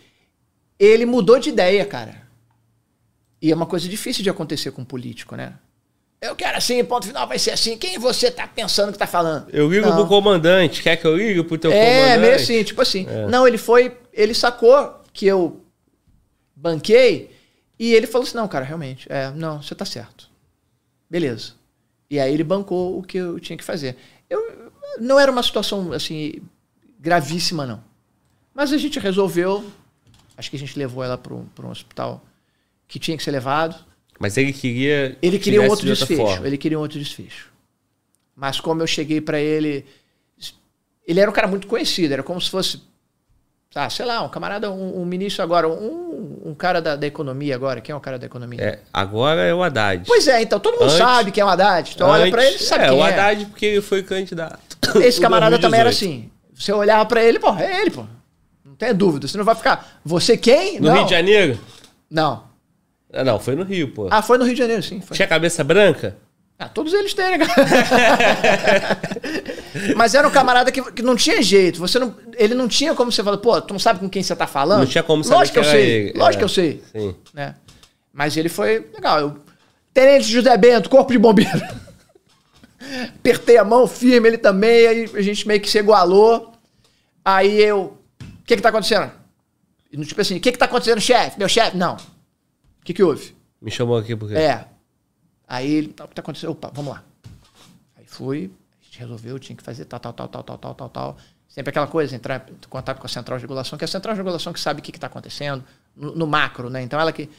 ele 0.79 1.05
mudou 1.05 1.37
de 1.39 1.49
ideia, 1.49 1.85
cara. 1.85 2.21
E 3.41 3.51
é 3.51 3.55
uma 3.55 3.65
coisa 3.65 3.87
difícil 3.87 4.23
de 4.23 4.29
acontecer 4.29 4.71
com 4.71 4.81
um 4.81 4.85
político, 4.85 5.35
né? 5.35 5.53
Eu 6.21 6.35
quero 6.35 6.55
assim, 6.57 6.83
ponto 6.83 7.07
final 7.07 7.27
vai 7.27 7.39
ser 7.39 7.51
assim. 7.51 7.75
Quem 7.77 7.97
você 7.97 8.29
tá 8.29 8.47
pensando 8.47 8.91
que 8.91 8.97
tá 8.97 9.07
falando? 9.07 9.49
Eu 9.51 9.67
ligo 9.71 9.87
Não. 9.87 9.95
pro 9.95 10.07
comandante. 10.07 10.83
Quer 10.83 10.95
que 10.95 11.05
eu 11.05 11.17
ligue 11.17 11.43
pro 11.43 11.57
teu 11.57 11.71
É, 11.71 11.95
comandante? 11.95 12.19
meio 12.21 12.35
assim, 12.35 12.63
tipo 12.63 12.79
assim. 12.81 13.07
É. 13.09 13.27
Não, 13.27 13.47
ele 13.47 13.57
foi, 13.57 13.97
ele 14.13 14.35
sacou 14.35 15.01
que 15.11 15.25
eu 15.25 15.61
banquei 16.55 17.31
e 17.79 17.93
ele 17.95 18.05
falou 18.05 18.27
assim: 18.27 18.37
não, 18.37 18.47
cara, 18.47 18.63
realmente, 18.63 19.07
é, 19.09 19.31
não, 19.31 19.63
você 19.63 19.73
tá 19.73 19.83
certo. 19.85 20.29
Beleza. 21.09 21.53
E 22.07 22.19
aí 22.19 22.31
ele 22.31 22.43
bancou 22.43 22.99
o 22.99 23.03
que 23.03 23.17
eu 23.17 23.39
tinha 23.39 23.57
que 23.57 23.63
fazer. 23.63 23.97
Eu, 24.29 24.60
não 24.99 25.19
era 25.19 25.31
uma 25.31 25.43
situação, 25.43 25.91
assim, 25.93 26.41
gravíssima, 26.99 27.65
não. 27.65 27.83
Mas 28.53 28.71
a 28.73 28.77
gente 28.77 28.99
resolveu, 28.99 29.65
acho 30.37 30.49
que 30.49 30.55
a 30.57 30.59
gente 30.59 30.77
levou 30.77 31.03
ela 31.03 31.17
para 31.17 31.33
um, 31.33 31.45
pra 31.55 31.65
um 31.65 31.71
hospital 31.71 32.23
que 32.87 32.99
tinha 32.99 33.15
que 33.17 33.23
ser 33.23 33.31
levado. 33.31 33.75
Mas 34.19 34.37
ele 34.37 34.53
queria. 34.53 35.17
Ele 35.21 35.37
que 35.37 35.45
queria 35.45 35.61
um 35.61 35.67
outro 35.69 35.85
de 35.85 35.93
desfecho. 35.93 36.21
forma. 36.21 36.45
Ele 36.45 36.57
queria 36.57 36.77
um 36.77 36.81
outro 36.81 36.99
desfecho. 36.99 37.49
Mas 38.35 38.59
como 38.59 38.81
eu 38.81 38.87
cheguei 38.87 39.19
pra 39.21 39.39
ele, 39.39 39.85
ele 41.07 41.19
era 41.19 41.29
um 41.29 41.33
cara 41.33 41.47
muito 41.47 41.67
conhecido, 41.67 42.13
era 42.13 42.23
como 42.23 42.39
se 42.41 42.49
fosse, 42.49 42.81
ah, 43.75 43.89
sei 43.89 44.05
lá, 44.05 44.21
um 44.21 44.29
camarada, 44.29 44.71
um, 44.71 45.01
um 45.01 45.05
ministro 45.05 45.41
agora, 45.43 45.67
um, 45.67 46.39
um 46.45 46.53
cara 46.53 46.81
da, 46.81 46.95
da 46.95 47.07
economia 47.07 47.55
agora. 47.55 47.81
Quem 47.81 47.93
é 47.93 47.95
o 47.95 47.99
cara 47.99 48.17
da 48.19 48.25
economia? 48.25 48.61
É, 48.61 48.79
agora 48.93 49.41
é 49.41 49.53
o 49.53 49.63
Haddad. 49.63 50.03
Pois 50.07 50.27
é, 50.27 50.41
então 50.41 50.59
todo 50.59 50.73
mundo 50.73 50.83
Antes- 50.85 50.97
sabe 50.97 51.31
quem 51.31 51.41
é 51.41 51.45
o 51.45 51.49
Haddad. 51.49 51.91
Então 51.95 52.07
olha 52.09 52.29
pra 52.31 52.43
ele, 52.45 52.55
Antes- 52.55 52.67
sabe 52.67 52.83
é, 52.85 52.89
quem 52.89 52.97
o 52.99 53.05
é. 53.05 53.11
Haddad 53.13 53.45
porque 53.47 53.65
ele 53.65 53.81
foi 53.81 54.03
candidato. 54.03 54.70
Esse 55.03 55.21
camarada 55.21 55.57
também 55.59 55.79
era 55.79 55.89
2018. 55.89 55.91
assim. 55.91 56.29
Você 56.53 56.71
olhava 56.71 57.05
pra 57.05 57.23
ele, 57.23 57.39
pô, 57.39 57.53
é 57.55 57.81
ele, 57.81 57.91
pô. 57.91 58.05
Não 58.63 58.75
tem 58.75 58.93
dúvida. 58.93 59.27
Você 59.27 59.37
não 59.37 59.45
vai 59.45 59.55
ficar. 59.55 59.99
Você 60.05 60.37
quem? 60.37 60.79
No 60.79 60.87
não. 60.87 60.95
Rio 60.95 61.05
de 61.05 61.11
Janeiro? 61.11 61.59
Não. 62.09 62.43
Ah, 63.13 63.23
não, 63.23 63.39
foi 63.39 63.55
no 63.55 63.63
Rio, 63.63 63.89
pô. 63.89 64.07
Ah, 64.11 64.21
foi 64.21 64.37
no 64.37 64.45
Rio 64.45 64.53
de 64.53 64.59
Janeiro, 64.59 64.83
sim. 64.83 65.01
Foi. 65.01 65.15
Tinha 65.15 65.27
cabeça 65.27 65.63
branca? 65.63 66.17
Ah, 66.57 66.69
todos 66.69 66.93
eles 66.93 67.13
têm, 67.15 67.39
né, 67.39 67.45
cara? 67.45 67.65
Mas 69.97 70.13
era 70.13 70.27
um 70.27 70.31
camarada 70.31 70.71
que, 70.71 70.79
que 70.91 71.01
não 71.01 71.15
tinha 71.15 71.41
jeito. 71.41 71.79
Você 71.79 71.97
não, 71.97 72.13
ele 72.37 72.53
não 72.53 72.67
tinha 72.67 72.93
como 72.93 73.11
você 73.11 73.23
falar, 73.23 73.37
pô, 73.37 73.59
tu 73.59 73.73
não 73.73 73.79
sabe 73.79 73.99
com 73.99 74.07
quem 74.07 74.21
você 74.21 74.35
tá 74.35 74.45
falando? 74.45 74.81
Não 74.81 74.85
tinha 74.85 75.03
como 75.03 75.23
saber 75.23 75.37
Lógico 75.37 75.55
que 75.55 75.61
que 75.61 75.67
eu 75.67 75.71
sei. 75.71 75.91
ele, 76.09 76.19
Lógico 76.19 76.35
é. 76.35 76.37
que 76.37 76.43
eu 76.43 76.49
sei. 76.49 76.83
Sim. 76.91 77.15
Né? 77.33 77.55
Mas 78.13 78.37
ele 78.37 78.49
foi 78.49 78.85
legal. 78.93 79.19
Eu, 79.19 79.37
Tenente 79.93 80.25
José 80.25 80.55
Bento, 80.55 80.89
Corpo 80.89 81.11
de 81.11 81.17
Bombeiro. 81.17 81.61
Apertei 83.15 83.57
a 83.57 83.63
mão 83.63 83.87
firme, 83.87 84.27
ele 84.27 84.37
também, 84.37 84.87
aí 84.87 85.11
a 85.13 85.21
gente 85.21 85.47
meio 85.47 85.61
que 85.61 85.69
se 85.69 85.77
igualou. 85.79 86.51
Aí 87.23 87.61
eu. 87.61 87.97
O 88.21 88.43
que 88.45 88.55
que 88.55 88.61
tá 88.61 88.69
acontecendo? 88.69 89.11
Tipo 90.05 90.21
assim, 90.21 90.37
o 90.37 90.39
que 90.39 90.51
que 90.51 90.57
tá 90.57 90.65
acontecendo, 90.65 90.99
chefe? 90.99 91.37
Meu 91.37 91.47
chefe? 91.47 91.77
Não. 91.77 91.95
O 91.95 92.83
que 92.83 92.93
que 92.93 93.03
houve? 93.03 93.35
Me 93.61 93.69
chamou 93.69 93.97
aqui 93.97 94.15
porque. 94.15 94.35
É. 94.35 94.65
Aí 95.47 95.71
ele, 95.71 95.87
"Tá, 95.89 96.05
o 96.05 96.07
que 96.07 96.15
tá 96.15 96.21
acontecendo? 96.21 96.51
Opa, 96.51 96.71
vamos 96.73 96.93
lá. 96.93 97.03
Aí 97.97 98.05
fui, 98.07 98.49
a 98.81 98.85
gente 98.85 98.99
resolveu, 98.99 99.37
tinha 99.37 99.55
que 99.55 99.63
fazer 99.63 99.85
tal, 99.85 99.99
tal, 99.99 100.13
tal, 100.13 100.27
tal, 100.27 100.43
tal, 100.43 100.57
tal, 100.57 100.75
tal, 100.75 100.89
tal. 100.89 101.17
Sempre 101.47 101.69
aquela 101.71 101.87
coisa, 101.87 102.15
entrar 102.15 102.47
em 102.49 102.67
contato 102.69 102.99
com 102.99 103.05
a 103.05 103.09
central 103.09 103.37
de 103.37 103.43
regulação, 103.43 103.77
que 103.77 103.83
é 103.83 103.85
a 103.85 103.87
central 103.89 104.15
de 104.15 104.19
regulação 104.19 104.53
que 104.53 104.59
sabe 104.59 104.79
o 104.79 104.83
que 104.83 104.91
está 104.91 105.07
acontecendo 105.07 105.63
no, 105.95 106.15
no 106.15 106.25
macro, 106.25 106.69
né? 106.69 106.81
Então 106.81 106.97
ela 106.99 107.11
que 107.11 107.29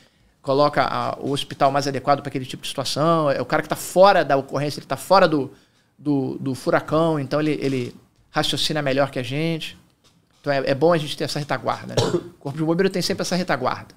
coloca 0.43 0.83
a- 0.83 1.17
o 1.21 1.31
hospital 1.31 1.71
mais 1.71 1.87
adequado 1.87 2.21
para 2.21 2.29
aquele 2.29 2.45
tipo 2.45 2.63
de 2.63 2.69
situação, 2.69 3.31
é 3.31 3.41
o 3.41 3.47
cara 3.47 3.63
que 3.63 3.67
está 3.67 3.77
fora 3.77 4.25
da 4.25 4.37
ocorrência, 4.37 4.81
ele 4.81 4.85
está 4.85 4.97
fora 4.97 5.27
do, 5.29 5.51
do, 5.97 6.37
do 6.39 6.55
furacão, 6.55 7.19
então 7.19 7.41
ele, 7.41 7.53
ele 7.63 7.95
raciocina 8.31 8.83
melhor 8.83 9.11
que 9.11 9.19
a 9.19 9.23
gente. 9.23 9.79
Então 10.41 10.53
é, 10.53 10.59
é 10.71 10.75
bom 10.75 10.93
a 10.93 10.99
gente 10.99 11.17
ter 11.17 11.25
essa 11.25 11.39
retaguarda. 11.39 11.95
Né? 11.95 12.11
O 12.43 12.43
Corpo 12.43 12.59
de 12.59 12.65
Bombeiro 12.65 12.91
tem 12.91 13.01
sempre 13.01 13.23
essa 13.23 13.37
retaguarda. 13.37 13.95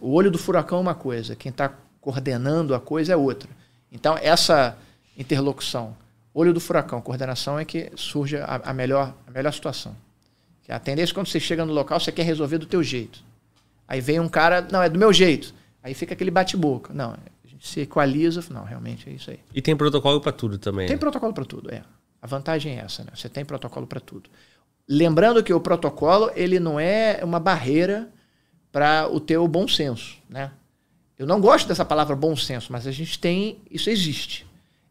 O 0.00 0.12
olho 0.12 0.30
do 0.30 0.38
furacão 0.38 0.78
é 0.78 0.80
uma 0.80 0.94
coisa, 0.94 1.34
quem 1.34 1.50
está 1.50 1.72
coordenando 2.00 2.72
a 2.74 2.78
coisa 2.80 3.12
é 3.12 3.16
outra. 3.16 3.50
Então, 3.90 4.16
essa 4.22 4.78
interlocução, 5.18 5.96
olho 6.32 6.52
do 6.54 6.60
furacão, 6.60 7.00
coordenação, 7.00 7.58
é 7.58 7.64
que 7.64 7.90
surge 7.96 8.36
a, 8.36 8.60
a 8.64 8.72
melhor, 8.72 9.12
a 9.26 9.30
melhor 9.32 9.52
situação. 9.52 9.96
Que 10.62 10.70
A 10.72 10.78
tendência 10.78 11.12
é 11.12 11.14
quando 11.14 11.26
você 11.26 11.40
chega 11.40 11.64
no 11.64 11.72
local, 11.72 11.98
você 11.98 12.12
quer 12.12 12.22
resolver 12.22 12.58
do 12.58 12.66
teu 12.66 12.82
jeito. 12.82 13.22
Aí 13.88 14.00
vem 14.00 14.20
um 14.20 14.28
cara, 14.28 14.66
não, 14.70 14.80
é 14.82 14.88
do 14.88 14.98
meu 14.98 15.12
jeito. 15.12 15.52
Aí 15.84 15.92
fica 15.94 16.14
aquele 16.14 16.30
bate-boca. 16.30 16.92
Não, 16.94 17.10
a 17.12 17.46
gente 17.46 17.68
se 17.68 17.80
equaliza, 17.80 18.42
não, 18.50 18.64
realmente 18.64 19.08
é 19.08 19.12
isso 19.12 19.30
aí. 19.30 19.38
E 19.54 19.60
tem 19.60 19.76
protocolo 19.76 20.18
pra 20.20 20.32
tudo 20.32 20.56
também. 20.58 20.86
Tem 20.86 20.96
né? 20.96 21.00
protocolo 21.00 21.32
para 21.34 21.44
tudo, 21.44 21.70
é. 21.72 21.82
A 22.22 22.26
vantagem 22.26 22.78
é 22.78 22.82
essa, 22.82 23.04
né? 23.04 23.10
Você 23.14 23.28
tem 23.28 23.44
protocolo 23.44 23.86
para 23.86 24.00
tudo. 24.00 24.30
Lembrando 24.88 25.42
que 25.44 25.52
o 25.52 25.60
protocolo, 25.60 26.30
ele 26.34 26.58
não 26.58 26.80
é 26.80 27.20
uma 27.22 27.38
barreira 27.38 28.08
para 28.72 29.06
o 29.08 29.20
teu 29.20 29.46
bom 29.46 29.68
senso, 29.68 30.16
né? 30.28 30.50
Eu 31.18 31.26
não 31.26 31.40
gosto 31.40 31.68
dessa 31.68 31.84
palavra 31.84 32.16
bom 32.16 32.34
senso, 32.34 32.72
mas 32.72 32.86
a 32.86 32.90
gente 32.90 33.18
tem, 33.18 33.58
isso 33.70 33.88
existe. 33.90 34.46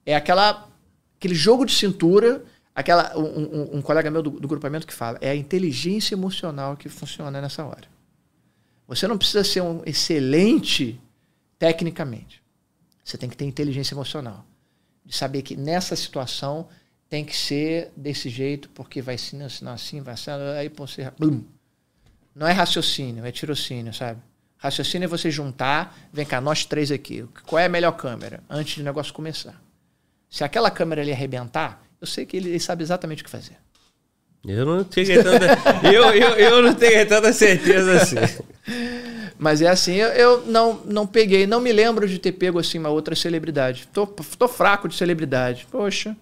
É 0.06 0.16
aquela 0.16 0.70
aquele 1.18 1.36
jogo 1.36 1.66
de 1.66 1.72
cintura, 1.74 2.44
aquela 2.76 3.18
um, 3.18 3.24
um- 3.24 3.78
um 3.78 3.82
colega 3.82 4.12
meu 4.12 4.22
do, 4.22 4.30
do 4.30 4.48
grupamento 4.48 4.86
que 4.86 4.94
fala, 4.94 5.18
é 5.22 5.30
a 5.32 5.36
inteligência 5.36 6.14
emocional 6.16 6.76
que 6.78 6.88
funciona 6.90 7.42
nessa 7.42 7.64
hora. 7.66 7.93
Você 8.88 9.08
não 9.08 9.18
precisa 9.18 9.44
ser 9.44 9.62
um 9.62 9.82
excelente 9.86 11.00
tecnicamente. 11.58 12.42
Você 13.04 13.18
tem 13.18 13.30
que 13.30 13.38
ter 13.38 13.46
inteligência 13.46 13.94
emocional. 13.94 14.46
De 15.06 15.16
saber 15.16 15.42
que 15.42 15.56
nessa 15.56 15.96
situação 15.96 16.68
tem 17.10 17.24
que 17.24 17.36
ser 17.36 17.92
desse 17.96 18.30
jeito, 18.30 18.70
porque 18.70 19.02
vai 19.02 19.18
ser 19.18 19.42
assim, 19.44 19.68
assim, 19.68 20.02
vai 20.02 20.18
ser. 20.18 20.32
Aí 20.32 20.70
você. 20.70 21.12
Blum. 21.18 21.44
Não 22.36 22.48
é 22.48 22.52
raciocínio, 22.52 23.26
é 23.26 23.32
tirocínio, 23.32 23.94
sabe? 23.94 24.20
Raciocínio 24.58 25.06
é 25.06 25.08
você 25.08 25.30
juntar, 25.30 25.96
vem 26.12 26.26
cá, 26.26 26.42
nós 26.42 26.66
três 26.66 26.92
aqui. 26.92 27.26
Qual 27.46 27.60
é 27.60 27.66
a 27.66 27.70
melhor 27.70 27.92
câmera? 27.92 28.42
Antes 28.50 28.78
do 28.78 28.84
negócio 28.84 29.14
começar. 29.14 29.62
Se 30.30 30.44
aquela 30.44 30.72
câmera 30.72 31.02
ali 31.02 31.12
arrebentar, 31.12 31.84
eu 32.02 32.08
sei 32.08 32.26
que 32.26 32.38
ele, 32.38 32.50
ele 32.50 32.60
sabe 32.60 32.82
exatamente 32.82 33.22
o 33.22 33.26
que 33.26 33.30
fazer. 33.30 33.58
Eu 34.46 34.66
não 34.66 34.84
tenho 34.84 35.24
tanta. 35.24 35.46
eu, 35.88 36.04
eu, 36.14 36.30
eu 36.38 36.62
não 36.64 36.74
tenho 36.74 37.08
tanta 37.08 37.32
certeza 37.32 38.02
assim. 38.02 38.44
Mas 39.44 39.62
é 39.62 39.68
assim, 39.68 39.96
eu, 39.96 40.08
eu 40.08 40.46
não, 40.46 40.80
não 40.86 41.06
peguei, 41.06 41.46
não 41.46 41.60
me 41.60 41.74
lembro 41.74 42.08
de 42.08 42.18
ter 42.18 42.32
pego 42.32 42.60
assim 42.60 42.80
uma 42.80 42.88
outra 42.88 43.14
celebridade. 43.14 43.90
Tô, 43.92 44.08
tô 44.08 44.48
fraco 44.48 44.88
de 44.88 44.96
celebridade. 44.96 45.68
Poxa. 45.70 46.16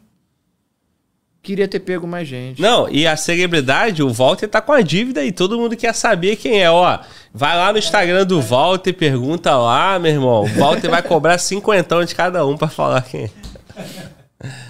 Queria 1.44 1.68
ter 1.68 1.82
pego 1.82 2.08
mais 2.08 2.28
gente. 2.28 2.60
Não, 2.60 2.90
e 2.90 3.06
a 3.06 3.16
celebridade, 3.16 4.02
o 4.02 4.12
Walter 4.12 4.48
tá 4.48 4.60
com 4.60 4.74
a 4.74 4.82
dívida 4.82 5.24
e 5.24 5.32
todo 5.32 5.56
mundo 5.56 5.78
quer 5.78 5.94
saber 5.94 6.36
quem 6.36 6.64
é. 6.64 6.72
Ó, 6.72 6.98
vai 7.32 7.56
lá 7.56 7.72
no 7.72 7.78
Instagram 7.78 8.26
do 8.26 8.42
Walter, 8.42 8.92
pergunta 8.92 9.56
lá, 9.56 10.00
meu 10.00 10.14
irmão. 10.14 10.44
O 10.44 10.50
Walter 10.58 10.90
vai 10.90 11.04
cobrar 11.04 11.38
cinquentão 11.38 12.04
de 12.04 12.16
cada 12.16 12.44
um 12.44 12.58
pra 12.58 12.70
falar 12.70 13.04
quem 13.04 13.26
é. 13.26 13.32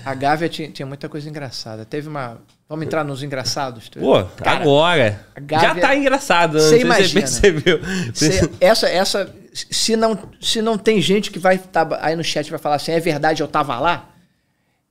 A 0.04 0.14
Gávea 0.14 0.50
tinha, 0.50 0.70
tinha 0.70 0.86
muita 0.86 1.08
coisa 1.08 1.30
engraçada. 1.30 1.86
Teve 1.86 2.10
uma. 2.10 2.38
Vamos 2.72 2.86
entrar 2.86 3.04
nos 3.04 3.22
engraçados? 3.22 3.90
Pô, 3.90 4.24
Cara, 4.24 4.62
agora. 4.62 5.26
Gávea- 5.42 5.68
Já 5.76 5.76
tá 5.82 5.94
engraçado, 5.94 6.54
né? 6.54 6.60
Você 6.62 6.80
imagina. 6.80 7.28
você 7.28 7.52
percebeu. 7.52 7.80
cê- 8.14 8.50
essa, 8.62 8.88
essa. 8.88 9.36
Se 9.54 9.98
não, 9.98 10.18
se 10.40 10.62
não 10.62 10.78
tem 10.78 11.02
gente 11.02 11.30
que 11.32 11.38
vai 11.38 11.58
tá 11.58 11.86
aí 12.00 12.16
no 12.16 12.24
chat 12.24 12.50
vai 12.50 12.58
falar 12.58 12.76
assim, 12.78 12.94
é 12.94 13.00
verdade, 13.02 13.44
eu 13.44 13.48
tava 13.50 13.78
lá. 13.78 14.10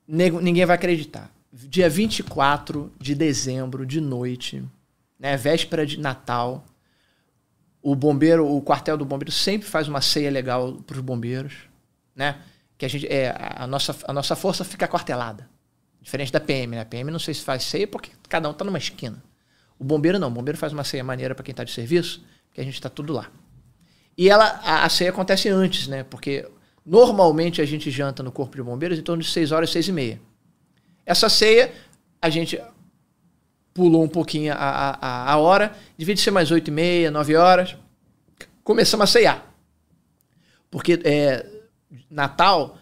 nego- 0.07 0.43
ninguém 0.43 0.67
vai 0.67 0.77
acreditar. 0.77 1.31
Dia 1.51 1.89
24 1.89 2.93
de 3.01 3.15
dezembro, 3.15 3.87
de 3.87 3.99
noite, 3.99 4.63
né, 5.19 5.37
véspera 5.39 5.87
de 5.87 5.99
Natal, 5.99 6.63
o 7.83 7.95
bombeiro, 7.95 8.47
o 8.47 8.61
quartel 8.61 8.99
do 8.99 9.07
bombeiro 9.07 9.33
sempre 9.33 9.67
faz 9.67 9.89
uma 9.89 10.03
ceia 10.03 10.31
legal 10.31 10.75
para 10.87 10.97
os 10.97 11.01
bombeiros, 11.03 11.55
né? 12.15 12.37
Que 12.77 12.85
a 12.85 12.89
gente 12.91 13.07
é 13.07 13.35
a 13.57 13.67
nossa 13.67 13.97
a 14.07 14.13
nossa 14.13 14.37
força 14.37 14.65
fica 14.67 14.87
quartelada. 14.87 15.49
Diferente 16.03 16.33
da 16.33 16.41
PM, 16.41 16.75
né? 16.77 16.83
A 16.83 16.85
PM 16.85 17.11
não 17.11 17.19
sei 17.19 17.35
se 17.35 17.43
faz 17.43 17.63
ceia 17.63 17.87
porque 17.87 18.11
cada 18.29 18.49
um 18.49 18.53
tá 18.55 18.65
numa 18.65 18.79
esquina. 18.79 19.23
O 19.79 19.85
bombeiro 19.85 20.19
não, 20.19 20.29
o 20.29 20.31
bombeiro 20.31 20.59
faz 20.59 20.73
uma 20.73 20.85
ceia 20.85 21.05
maneira 21.05 21.35
para 21.35 21.45
quem 21.45 21.55
tá 21.55 21.65
de 21.65 21.73
serviço, 21.73 22.25
que 22.53 22.61
a 22.61 22.65
gente 22.65 22.81
tá 22.81 22.89
tudo 22.89 23.13
lá. 23.13 23.31
E 24.17 24.29
ela 24.29 24.45
a, 24.65 24.85
a 24.85 24.89
ceia 24.89 25.11
acontece 25.11 25.49
antes, 25.49 25.87
né? 25.89 26.03
Porque 26.05 26.49
normalmente 26.85 27.61
a 27.63 27.67
gente 27.67 27.91
janta 27.91 28.23
no 28.23 28.33
corpo 28.33 28.57
de 28.57 28.63
bombeiros 28.63 28.99
em 28.99 29.03
torno 29.03 29.23
de 29.23 29.29
6 29.31 29.53
horas, 29.53 29.71
6 29.71 29.89
e 29.89 29.93
meia. 29.93 30.21
Essa 31.07 31.29
ceia 31.29 31.73
a 32.21 32.29
gente 32.31 32.61
pulou 33.73 34.03
um 34.03 34.09
pouquinho 34.09 34.53
a, 34.53 34.57
a, 34.57 35.33
a- 35.33 35.37
hora, 35.39 35.75
devia 35.97 36.15
de 36.15 36.21
ser 36.21 36.31
mais 36.31 36.51
8 36.51 36.69
e 36.69 36.71
meia, 36.71 37.11
9 37.11 37.37
horas. 37.37 37.77
Começamos 38.65 39.05
a 39.05 39.07
ceiar. 39.07 39.47
Porque 40.71 41.01
é, 41.05 41.47
Natal 42.11 42.79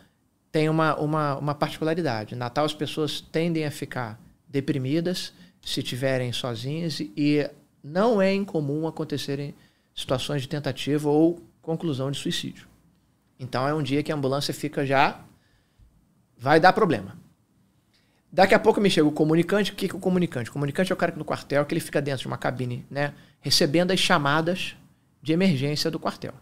tem 0.51 0.68
uma, 0.68 0.97
uma, 0.97 1.36
uma 1.36 1.55
particularidade. 1.55 2.35
Natal 2.35 2.65
as 2.65 2.75
pessoas 2.75 3.20
tendem 3.20 3.65
a 3.65 3.70
ficar 3.70 4.20
deprimidas 4.49 5.33
se 5.62 5.81
estiverem 5.81 6.33
sozinhas 6.33 7.01
e- 7.01 7.49
não 7.83 8.20
é 8.20 8.35
incomum 8.35 8.86
acontecerem 8.86 9.55
situações 9.94 10.43
de 10.43 10.49
tentativa 10.49 11.09
ou 11.09 11.41
conclusão 11.62 12.10
de 12.10 12.18
suicídio. 12.18 12.67
Então 13.39 13.67
é 13.67 13.75
um 13.75 13.83
dia 13.83 14.02
que 14.02 14.10
a 14.10 14.15
ambulância 14.15 14.52
fica 14.52 14.85
já. 14.85 15.20
Vai 16.36 16.59
dar 16.60 16.73
problema. 16.73 17.17
Daqui 18.31 18.55
a 18.55 18.59
pouco 18.59 18.81
me 18.81 18.91
chega 18.91 19.07
o 19.07 19.12
comunicante. 19.12 19.73
O 19.73 19.75
que 19.75 19.86
é 19.91 19.94
o 19.94 19.99
comunicante? 19.99 20.51
O 20.51 20.52
comunicante 20.52 20.93
é 20.93 20.94
o 20.94 20.99
cara 20.99 21.12
que 21.12 21.18
no 21.18 21.25
quartel 21.25 21.65
que 21.65 21.73
ele 21.73 21.81
fica 21.81 22.01
dentro 22.02 22.23
de 22.23 22.27
uma 22.27 22.36
cabine, 22.36 22.85
né? 22.91 23.15
Recebendo 23.41 23.91
as 23.91 24.01
chamadas 24.01 24.77
de 25.23 25.33
emergência 25.33 25.91
do 25.91 25.99
quartel. 25.99 26.35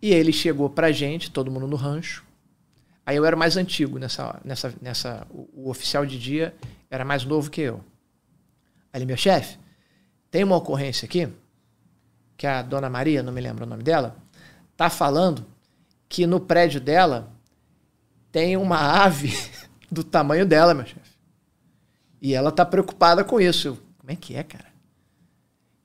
E 0.00 0.12
ele 0.12 0.32
chegou 0.32 0.68
pra 0.70 0.90
gente, 0.92 1.30
todo 1.30 1.50
mundo 1.50 1.66
no 1.66 1.76
rancho. 1.76 2.23
Aí 3.06 3.16
eu 3.16 3.24
era 3.24 3.36
mais 3.36 3.56
antigo 3.56 3.98
nessa. 3.98 4.40
nessa, 4.44 4.74
nessa 4.80 5.26
o, 5.30 5.66
o 5.66 5.70
oficial 5.70 6.06
de 6.06 6.18
dia 6.18 6.54
era 6.90 7.04
mais 7.04 7.24
novo 7.24 7.50
que 7.50 7.60
eu. 7.60 7.84
Aí 8.92 8.98
ele, 8.98 9.06
meu 9.06 9.16
chefe, 9.16 9.58
tem 10.30 10.44
uma 10.44 10.56
ocorrência 10.56 11.06
aqui, 11.06 11.28
que 12.36 12.46
a 12.46 12.62
dona 12.62 12.88
Maria, 12.88 13.22
não 13.22 13.32
me 13.32 13.40
lembro 13.40 13.64
o 13.64 13.68
nome 13.68 13.82
dela, 13.82 14.16
tá 14.76 14.88
falando 14.88 15.44
que 16.08 16.26
no 16.26 16.40
prédio 16.40 16.80
dela 16.80 17.32
tem 18.30 18.56
uma 18.56 19.04
ave 19.04 19.32
do 19.90 20.02
tamanho 20.02 20.46
dela, 20.46 20.74
meu 20.74 20.86
chefe. 20.86 21.14
E 22.22 22.34
ela 22.34 22.50
tá 22.50 22.64
preocupada 22.64 23.22
com 23.22 23.40
isso. 23.40 23.68
Eu, 23.68 23.78
como 23.98 24.10
é 24.10 24.16
que 24.16 24.34
é, 24.34 24.42
cara? 24.42 24.66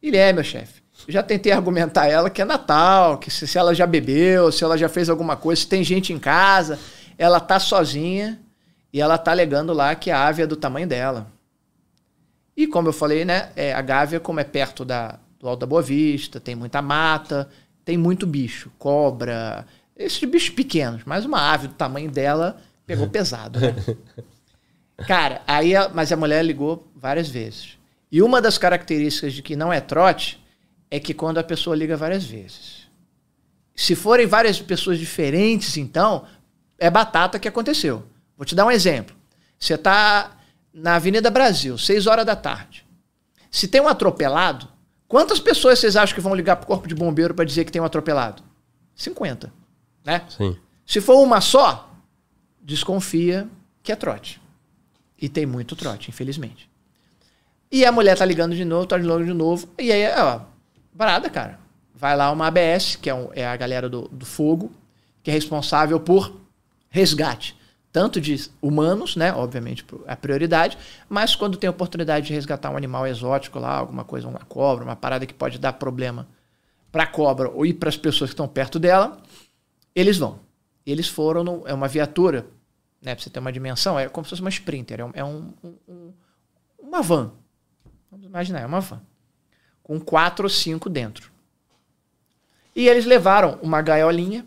Ele 0.02 0.18
é, 0.18 0.32
meu 0.32 0.44
chefe. 0.44 0.82
Já 1.08 1.24
tentei 1.24 1.52
argumentar 1.52 2.08
ela 2.08 2.30
que 2.30 2.42
é 2.42 2.46
Natal, 2.46 3.18
que 3.18 3.32
se, 3.32 3.48
se 3.48 3.58
ela 3.58 3.74
já 3.74 3.86
bebeu, 3.86 4.52
se 4.52 4.64
ela 4.64 4.78
já 4.78 4.90
fez 4.90 5.10
alguma 5.10 5.36
coisa, 5.36 5.62
se 5.62 5.68
tem 5.68 5.84
gente 5.84 6.12
em 6.14 6.20
casa, 6.20 6.80
ela 7.20 7.40
tá 7.40 7.60
sozinha 7.60 8.40
e 8.92 9.00
ela 9.02 9.18
tá 9.18 9.32
alegando 9.32 9.74
lá 9.74 9.94
que 9.94 10.10
a 10.10 10.26
ave 10.26 10.42
é 10.42 10.48
do 10.48 10.56
tamanho 10.56 10.88
dela. 10.88 11.28
E 12.56 12.66
como 12.66 12.88
eu 12.88 12.94
falei, 12.94 13.24
né, 13.26 13.52
é, 13.56 13.74
a 13.74 13.82
Gávea, 13.82 14.20
como 14.20 14.40
é 14.40 14.44
perto 14.44 14.84
da, 14.84 15.20
do 15.40 15.48
Alto 15.48 15.60
da 15.60 15.66
Boa 15.68 15.82
Vista, 15.82 16.40
tem 16.40 16.56
muita 16.56 16.82
mata, 16.82 17.50
tem 17.86 17.98
muito 17.98 18.26
bicho, 18.26 18.72
cobra, 18.80 19.66
esses 19.96 20.24
bichos 20.28 20.50
pequenos, 20.50 21.02
mas 21.06 21.26
uma 21.26 21.52
ave 21.52 21.68
do 21.68 21.74
tamanho 21.74 22.10
dela 22.10 22.60
pegou 22.86 23.08
pesado. 23.12 23.60
Né? 23.60 23.76
Cara, 25.08 25.42
aí, 25.46 25.76
a- 25.76 25.90
mas 25.94 26.12
a 26.12 26.18
mulher 26.18 26.44
ligou 26.44 26.88
várias 26.96 27.30
vezes. 27.30 27.78
E 28.12 28.22
uma 28.22 28.42
das 28.42 28.58
características 28.58 29.34
de 29.34 29.42
que 29.42 29.56
não 29.56 29.72
é 29.72 29.80
trote 29.80 30.44
é 30.90 31.00
que 31.00 31.14
quando 31.14 31.38
a 31.38 31.44
pessoa 31.44 31.76
liga 31.76 31.96
várias 31.96 32.24
vezes. 32.24 32.88
Se 33.76 33.96
forem 33.96 34.26
várias 34.26 34.60
pessoas 34.62 34.98
diferentes, 35.00 35.78
então, 35.78 36.26
é 36.80 36.90
batata 36.90 37.38
que 37.40 37.48
aconteceu. 37.48 38.06
Vou 38.38 38.46
te 38.46 38.56
dar 38.56 38.66
um 38.66 38.72
exemplo. 38.72 39.16
Você 39.60 39.74
está 39.76 40.38
na 40.74 40.96
Avenida 40.96 41.30
Brasil, 41.30 41.78
6 41.78 42.08
horas 42.08 42.26
da 42.26 42.36
tarde. 42.36 42.86
Se 43.52 43.68
tem 43.68 43.82
um 43.82 43.88
atropelado, 43.88 44.68
quantas 45.08 45.40
pessoas 45.40 45.80
vocês 45.80 45.96
acham 45.96 46.16
que 46.16 46.22
vão 46.22 46.34
ligar 46.36 46.56
para 46.56 46.64
o 46.64 46.68
corpo 46.68 46.88
de 46.88 46.96
bombeiro 46.96 47.34
para 47.34 47.44
dizer 47.46 47.66
que 47.66 47.72
tem 47.72 47.82
um 47.82 47.86
atropelado? 47.86 48.44
50. 48.96 49.52
Né? 50.06 50.24
Sim. 50.30 50.56
Se 50.86 51.02
for 51.02 51.22
uma 51.22 51.42
só, 51.42 51.92
desconfia 52.62 53.48
que 53.84 53.92
é 53.92 53.96
trote. 53.96 54.42
E 55.22 55.28
tem 55.28 55.46
muito 55.46 55.76
trote, 55.76 56.10
infelizmente. 56.10 56.70
E 57.72 57.86
a 57.86 57.92
mulher 57.92 58.18
tá 58.18 58.26
ligando 58.26 58.56
de 58.56 58.66
novo, 58.66 58.86
tá 58.88 58.98
ligando 58.98 59.26
de 59.26 59.34
novo. 59.34 59.68
E 59.78 59.92
aí, 59.92 60.06
ó, 60.18 60.42
parada, 60.98 61.30
cara. 61.30 61.60
Vai 61.94 62.16
lá 62.16 62.32
uma 62.32 62.48
ABS, 62.48 62.96
que 62.96 63.10
é, 63.10 63.14
um- 63.14 63.30
é 63.34 63.46
a 63.46 63.56
galera 63.58 63.90
do, 63.90 64.08
do 64.08 64.26
fogo, 64.26 64.72
que 65.22 65.30
é 65.30 65.34
responsável 65.34 66.00
por 66.00 66.40
resgate. 66.90 67.58
Tanto 67.92 68.22
de 68.22 68.36
humanos, 68.62 69.16
né? 69.16 69.34
Obviamente, 69.34 69.84
a 70.06 70.16
prioridade, 70.16 70.78
mas 71.10 71.36
quando 71.36 71.58
tem 71.58 71.70
oportunidade 71.70 72.28
de 72.28 72.34
resgatar 72.34 72.70
um 72.70 72.78
animal 72.78 73.08
exótico 73.08 73.58
lá, 73.58 73.78
alguma 73.78 74.04
coisa, 74.04 74.28
uma 74.28 74.40
cobra, 74.42 74.84
uma 74.84 74.96
parada 74.96 75.26
que 75.26 75.34
pode 75.34 75.58
dar 75.58 75.74
problema 75.74 76.28
para 76.92 77.04
a 77.04 77.08
cobra 77.08 77.50
ou 77.50 77.66
ir 77.66 77.74
para 77.74 77.90
as 77.90 77.98
pessoas 77.98 78.30
que 78.30 78.34
estão 78.34 78.48
perto 78.48 78.78
dela, 78.80 79.18
eles 79.96 80.18
vão. 80.18 80.40
Eles 80.86 81.08
foram, 81.08 81.44
no, 81.44 81.68
é 81.68 81.74
uma 81.74 81.88
viatura, 81.88 82.46
né? 83.02 83.16
Pra 83.16 83.24
você 83.24 83.30
ter 83.30 83.40
uma 83.40 83.52
dimensão, 83.52 83.98
é 83.98 84.08
como 84.08 84.24
se 84.26 84.30
fosse 84.30 84.42
uma 84.42 84.50
Sprinter, 84.50 85.00
é, 85.00 85.06
um, 85.06 85.12
é 85.16 85.24
um- 85.24 85.54
um- 85.88 86.14
uma 86.80 87.02
van. 87.02 87.32
Vamos 88.12 88.26
imaginar, 88.26 88.62
é 88.62 88.66
uma 88.68 88.82
van. 88.82 89.02
Com 89.82 90.00
quatro 90.00 90.46
ou 90.46 90.50
cinco 90.50 90.90
dentro. 90.90 91.32
E 92.76 92.88
eles 92.88 93.06
levaram 93.06 93.58
uma 93.64 93.82
gaiolinha, 93.82 94.46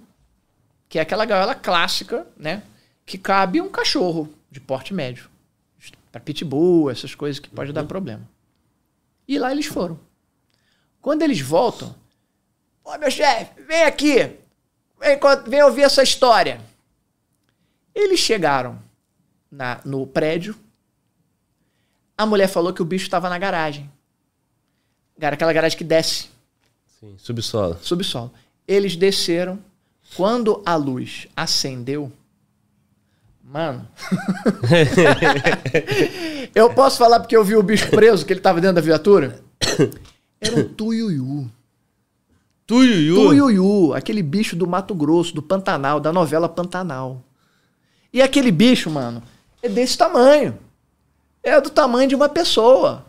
que 0.92 0.98
é 0.98 1.02
aquela 1.02 1.24
gaiola 1.24 1.54
clássica, 1.54 2.26
né? 2.36 2.62
Que 3.06 3.16
cabe 3.16 3.62
um 3.62 3.70
cachorro 3.70 4.28
de 4.50 4.60
porte 4.60 4.92
médio. 4.92 5.30
Para 6.10 6.20
pitbull, 6.20 6.90
essas 6.90 7.14
coisas 7.14 7.40
que 7.40 7.48
pode 7.48 7.72
dar 7.72 7.84
problema. 7.84 8.28
E 9.26 9.38
lá 9.38 9.50
eles 9.50 9.64
foram. 9.64 9.98
Quando 11.00 11.22
eles 11.22 11.40
voltam, 11.40 11.94
Ô, 12.84 12.98
meu 12.98 13.10
chefe, 13.10 13.62
vem 13.62 13.84
aqui. 13.84 14.16
Vem, 15.00 15.18
vem 15.48 15.62
ouvir 15.62 15.80
essa 15.80 16.02
história. 16.02 16.60
Eles 17.94 18.20
chegaram 18.20 18.78
na, 19.50 19.80
no 19.86 20.06
prédio. 20.06 20.54
A 22.18 22.26
mulher 22.26 22.48
falou 22.48 22.74
que 22.74 22.82
o 22.82 22.84
bicho 22.84 23.06
estava 23.06 23.30
na 23.30 23.38
garagem. 23.38 23.90
Cara, 25.18 25.36
aquela 25.36 25.54
garagem 25.54 25.78
que 25.78 25.84
desce, 25.84 26.28
Sim. 27.00 27.16
Subsolo. 27.16 27.78
subsolo. 27.80 28.30
Eles 28.68 28.94
desceram. 28.94 29.71
Quando 30.16 30.62
a 30.64 30.74
luz 30.76 31.26
acendeu, 31.36 32.12
mano. 33.42 33.86
eu 36.54 36.72
posso 36.74 36.98
falar 36.98 37.20
porque 37.20 37.36
eu 37.36 37.44
vi 37.44 37.56
o 37.56 37.62
bicho 37.62 37.88
preso, 37.90 38.24
que 38.24 38.32
ele 38.32 38.40
tava 38.40 38.60
dentro 38.60 38.76
da 38.76 38.80
viatura? 38.80 39.42
Era 40.40 40.60
um 40.60 40.68
tuiuiu. 40.68 41.50
Tuiuiu. 42.66 43.14
Tuiuiu, 43.14 43.94
aquele 43.94 44.22
bicho 44.22 44.56
do 44.56 44.66
Mato 44.66 44.94
Grosso, 44.94 45.34
do 45.34 45.42
Pantanal, 45.42 46.00
da 46.00 46.12
novela 46.12 46.48
Pantanal. 46.48 47.22
E 48.12 48.20
aquele 48.20 48.50
bicho, 48.50 48.90
mano, 48.90 49.22
é 49.62 49.68
desse 49.68 49.96
tamanho. 49.96 50.58
É 51.42 51.60
do 51.60 51.70
tamanho 51.70 52.08
de 52.08 52.14
uma 52.14 52.28
pessoa. 52.28 53.04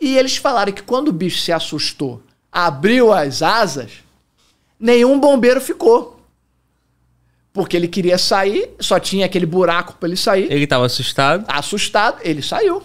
E 0.00 0.16
eles 0.16 0.36
falaram 0.36 0.72
que 0.72 0.82
quando 0.82 1.08
o 1.08 1.12
bicho 1.12 1.40
se 1.40 1.52
assustou, 1.52 2.22
abriu 2.50 3.12
as 3.12 3.42
asas, 3.42 4.01
nenhum 4.82 5.18
bombeiro 5.20 5.60
ficou. 5.60 6.20
Porque 7.52 7.76
ele 7.76 7.86
queria 7.86 8.18
sair, 8.18 8.70
só 8.80 8.98
tinha 8.98 9.26
aquele 9.26 9.46
buraco 9.46 9.94
para 9.94 10.08
ele 10.08 10.16
sair. 10.16 10.50
Ele 10.50 10.66
tava 10.66 10.86
assustado. 10.86 11.44
Assustado, 11.46 12.18
ele 12.22 12.42
saiu. 12.42 12.82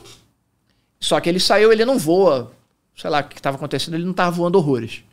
Só 1.00 1.20
que 1.20 1.28
ele 1.30 1.40
saiu, 1.40 1.72
ele 1.72 1.86
não 1.86 1.98
voa. 1.98 2.52
Sei 2.96 3.10
lá 3.10 3.22
o 3.22 3.24
que 3.24 3.36
estava 3.38 3.56
acontecendo, 3.56 3.94
ele 3.96 4.04
não 4.04 4.12
estava 4.12 4.30
voando 4.32 4.58
horrores. 4.58 5.04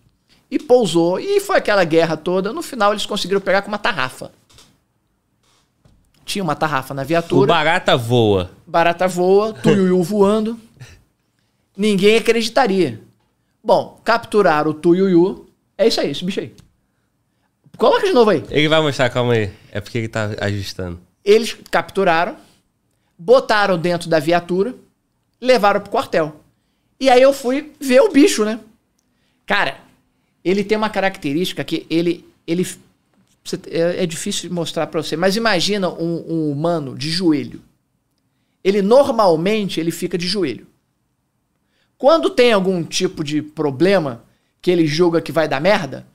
E 0.50 0.58
pousou, 0.58 1.18
e 1.20 1.40
foi 1.40 1.56
aquela 1.56 1.84
guerra 1.84 2.16
toda. 2.16 2.52
No 2.52 2.62
final, 2.62 2.92
eles 2.92 3.06
conseguiram 3.06 3.40
pegar 3.40 3.62
com 3.62 3.68
uma 3.68 3.78
tarrafa. 3.78 4.32
Tinha 6.24 6.42
uma 6.42 6.56
tarrafa 6.56 6.92
na 6.94 7.02
O 7.02 7.04
viatura, 7.04 7.46
barata 7.46 7.96
voa. 7.96 8.50
barata 8.66 9.06
voa, 9.06 9.52
tuiuiu 9.52 10.02
voando. 10.02 10.58
Ninguém 11.76 12.16
acreditaria. 12.16 13.00
Bom, 13.62 14.00
capturaram 14.02 14.70
o 14.70 14.74
tuiuiu. 14.74 15.46
É 15.76 15.86
isso 15.86 16.00
aí, 16.00 16.10
esse 16.10 16.24
bicho 16.24 16.40
aí. 16.40 16.52
Coloca 17.76 18.06
de 18.06 18.12
novo 18.12 18.30
aí. 18.30 18.44
Ele 18.50 18.68
vai 18.68 18.80
mostrar, 18.80 19.10
calma 19.10 19.34
aí. 19.34 19.50
É 19.70 19.80
porque 19.80 19.98
ele 19.98 20.08
tá 20.08 20.30
ajustando. 20.40 21.00
Eles 21.24 21.56
capturaram, 21.70 22.36
botaram 23.18 23.78
dentro 23.78 24.08
da 24.08 24.18
viatura, 24.18 24.74
levaram 25.40 25.80
pro 25.80 25.90
quartel. 25.90 26.40
E 27.00 27.10
aí 27.10 27.20
eu 27.20 27.32
fui 27.32 27.72
ver 27.80 28.00
o 28.00 28.12
bicho, 28.12 28.44
né? 28.44 28.60
Cara, 29.46 29.78
ele 30.44 30.62
tem 30.62 30.76
uma 30.76 30.90
característica 30.90 31.64
que 31.64 31.86
ele, 31.90 32.26
ele 32.46 32.66
é, 33.70 34.04
é 34.04 34.06
difícil 34.06 34.48
de 34.48 34.54
mostrar 34.54 34.86
para 34.86 35.02
você, 35.02 35.16
mas 35.16 35.36
imagina 35.36 35.88
um, 35.88 36.24
um 36.28 36.50
humano 36.50 36.96
de 36.96 37.10
joelho. 37.10 37.60
Ele 38.62 38.80
normalmente 38.80 39.80
ele 39.80 39.90
fica 39.90 40.16
de 40.16 40.26
joelho. 40.26 40.66
Quando 41.98 42.30
tem 42.30 42.52
algum 42.52 42.82
tipo 42.82 43.22
de 43.22 43.42
problema 43.42 44.24
que 44.60 44.70
ele 44.70 44.86
julga 44.86 45.20
que 45.20 45.32
vai 45.32 45.46
dar 45.46 45.60
merda, 45.60 46.06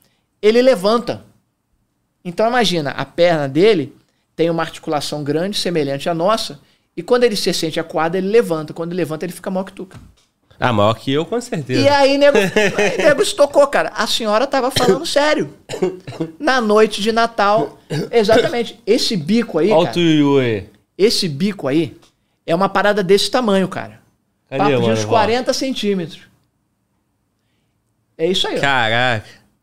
ele 0.42 0.62
levanta. 0.62 1.26
Então 2.30 2.48
imagina, 2.48 2.92
a 2.92 3.04
perna 3.04 3.48
dele 3.48 3.94
tem 4.36 4.50
uma 4.50 4.62
articulação 4.64 5.24
grande, 5.24 5.58
semelhante 5.58 6.08
à 6.08 6.14
nossa, 6.14 6.60
e 6.96 7.02
quando 7.02 7.24
ele 7.24 7.36
se 7.36 7.52
sente 7.54 7.80
acuado, 7.80 8.16
ele 8.16 8.28
levanta. 8.28 8.72
Quando 8.74 8.92
ele 8.92 8.98
levanta, 8.98 9.26
ele 9.26 9.34
fica 9.34 9.50
maior 9.50 9.64
que 9.64 9.74
tu. 9.74 9.86
cara. 9.86 10.02
Ah, 10.60 10.72
maior 10.74 10.94
que 10.94 11.12
eu, 11.12 11.26
com 11.26 11.40
certeza. 11.42 11.80
E 11.82 11.88
aí, 11.88 12.18
nego, 12.18 12.38
aí, 12.38 12.98
nego 12.98 13.22
estocou, 13.22 13.66
cara. 13.68 13.92
A 13.96 14.06
senhora 14.06 14.46
tava 14.46 14.70
falando 14.70 15.06
sério. 15.08 15.54
Na 16.38 16.62
noite 16.62 17.02
de 17.02 17.12
Natal, 17.12 17.80
exatamente. 18.12 18.80
Esse 18.86 19.16
bico 19.18 19.58
aí, 19.58 19.72
Olha 19.72 19.80
o 19.80 19.84
cara, 19.84 19.94
Tuiu 19.94 20.38
aí. 20.40 20.70
esse 20.98 21.28
bico 21.28 21.68
aí 21.68 21.98
é 22.46 22.54
uma 22.54 22.70
parada 22.70 23.02
desse 23.02 23.32
tamanho, 23.32 23.68
cara. 23.68 24.02
Cadê, 24.50 24.64
Papo 24.64 24.76
de 24.76 24.82
mano? 24.82 24.94
uns 24.94 25.06
40 25.06 25.54
centímetros. 25.54 26.22
É 28.18 28.26
isso 28.28 28.48
aí, 28.48 28.58
ó. 28.58 28.62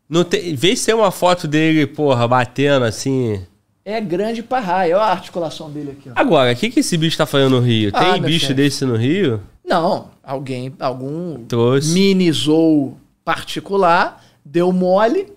Não 0.09 0.23
tem... 0.23 0.55
Vê 0.55 0.75
se 0.75 0.85
tem 0.85 0.95
uma 0.95 1.11
foto 1.11 1.47
dele, 1.47 1.85
porra, 1.87 2.27
batendo 2.27 2.85
assim. 2.85 3.45
É 3.83 3.99
grande 4.01 4.41
pra 4.43 4.59
raio. 4.59 4.95
Olha 4.95 5.05
a 5.05 5.11
articulação 5.11 5.69
dele 5.71 5.91
aqui, 5.91 6.09
ó. 6.09 6.13
Agora, 6.15 6.51
o 6.51 6.55
que, 6.55 6.69
que 6.69 6.79
esse 6.81 6.97
bicho 6.97 7.17
tá 7.17 7.25
fazendo 7.25 7.51
no 7.51 7.59
Rio? 7.59 7.91
Ah, 7.93 8.13
Tem 8.13 8.21
bicho 8.21 8.41
chefe. 8.47 8.53
desse 8.53 8.85
no 8.85 8.95
Rio? 8.95 9.41
Não, 9.65 10.09
alguém, 10.23 10.73
algum 10.79 11.43
Trouxe. 11.45 11.93
mini 11.93 12.31
zoo 12.31 12.97
particular 13.25 14.23
deu 14.43 14.71
mole, 14.71 15.27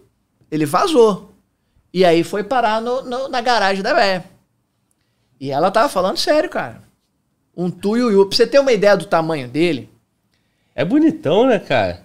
ele 0.51 0.65
vazou. 0.67 1.33
E 1.93 2.05
aí 2.05 2.23
foi 2.23 2.45
parar 2.45 2.81
no- 2.81 3.03
no- 3.03 3.29
na 3.29 3.41
garagem 3.41 3.83
da 3.83 3.93
véia. 3.93 4.25
E 5.41 5.51
ela 5.51 5.71
tava 5.71 5.89
falando 5.89 6.17
sério, 6.17 6.49
cara. 6.49 6.81
Um 7.57 7.69
tuiuiu. 7.71 8.27
Pra 8.27 8.37
você 8.37 8.47
ter 8.47 8.61
uma 8.61 8.73
ideia 8.73 8.97
do 8.97 9.07
tamanho 9.07 9.49
dele, 9.49 9.89
É 10.75 10.85
bonitão, 10.85 11.47
né, 11.49 11.59
cara? 11.59 12.01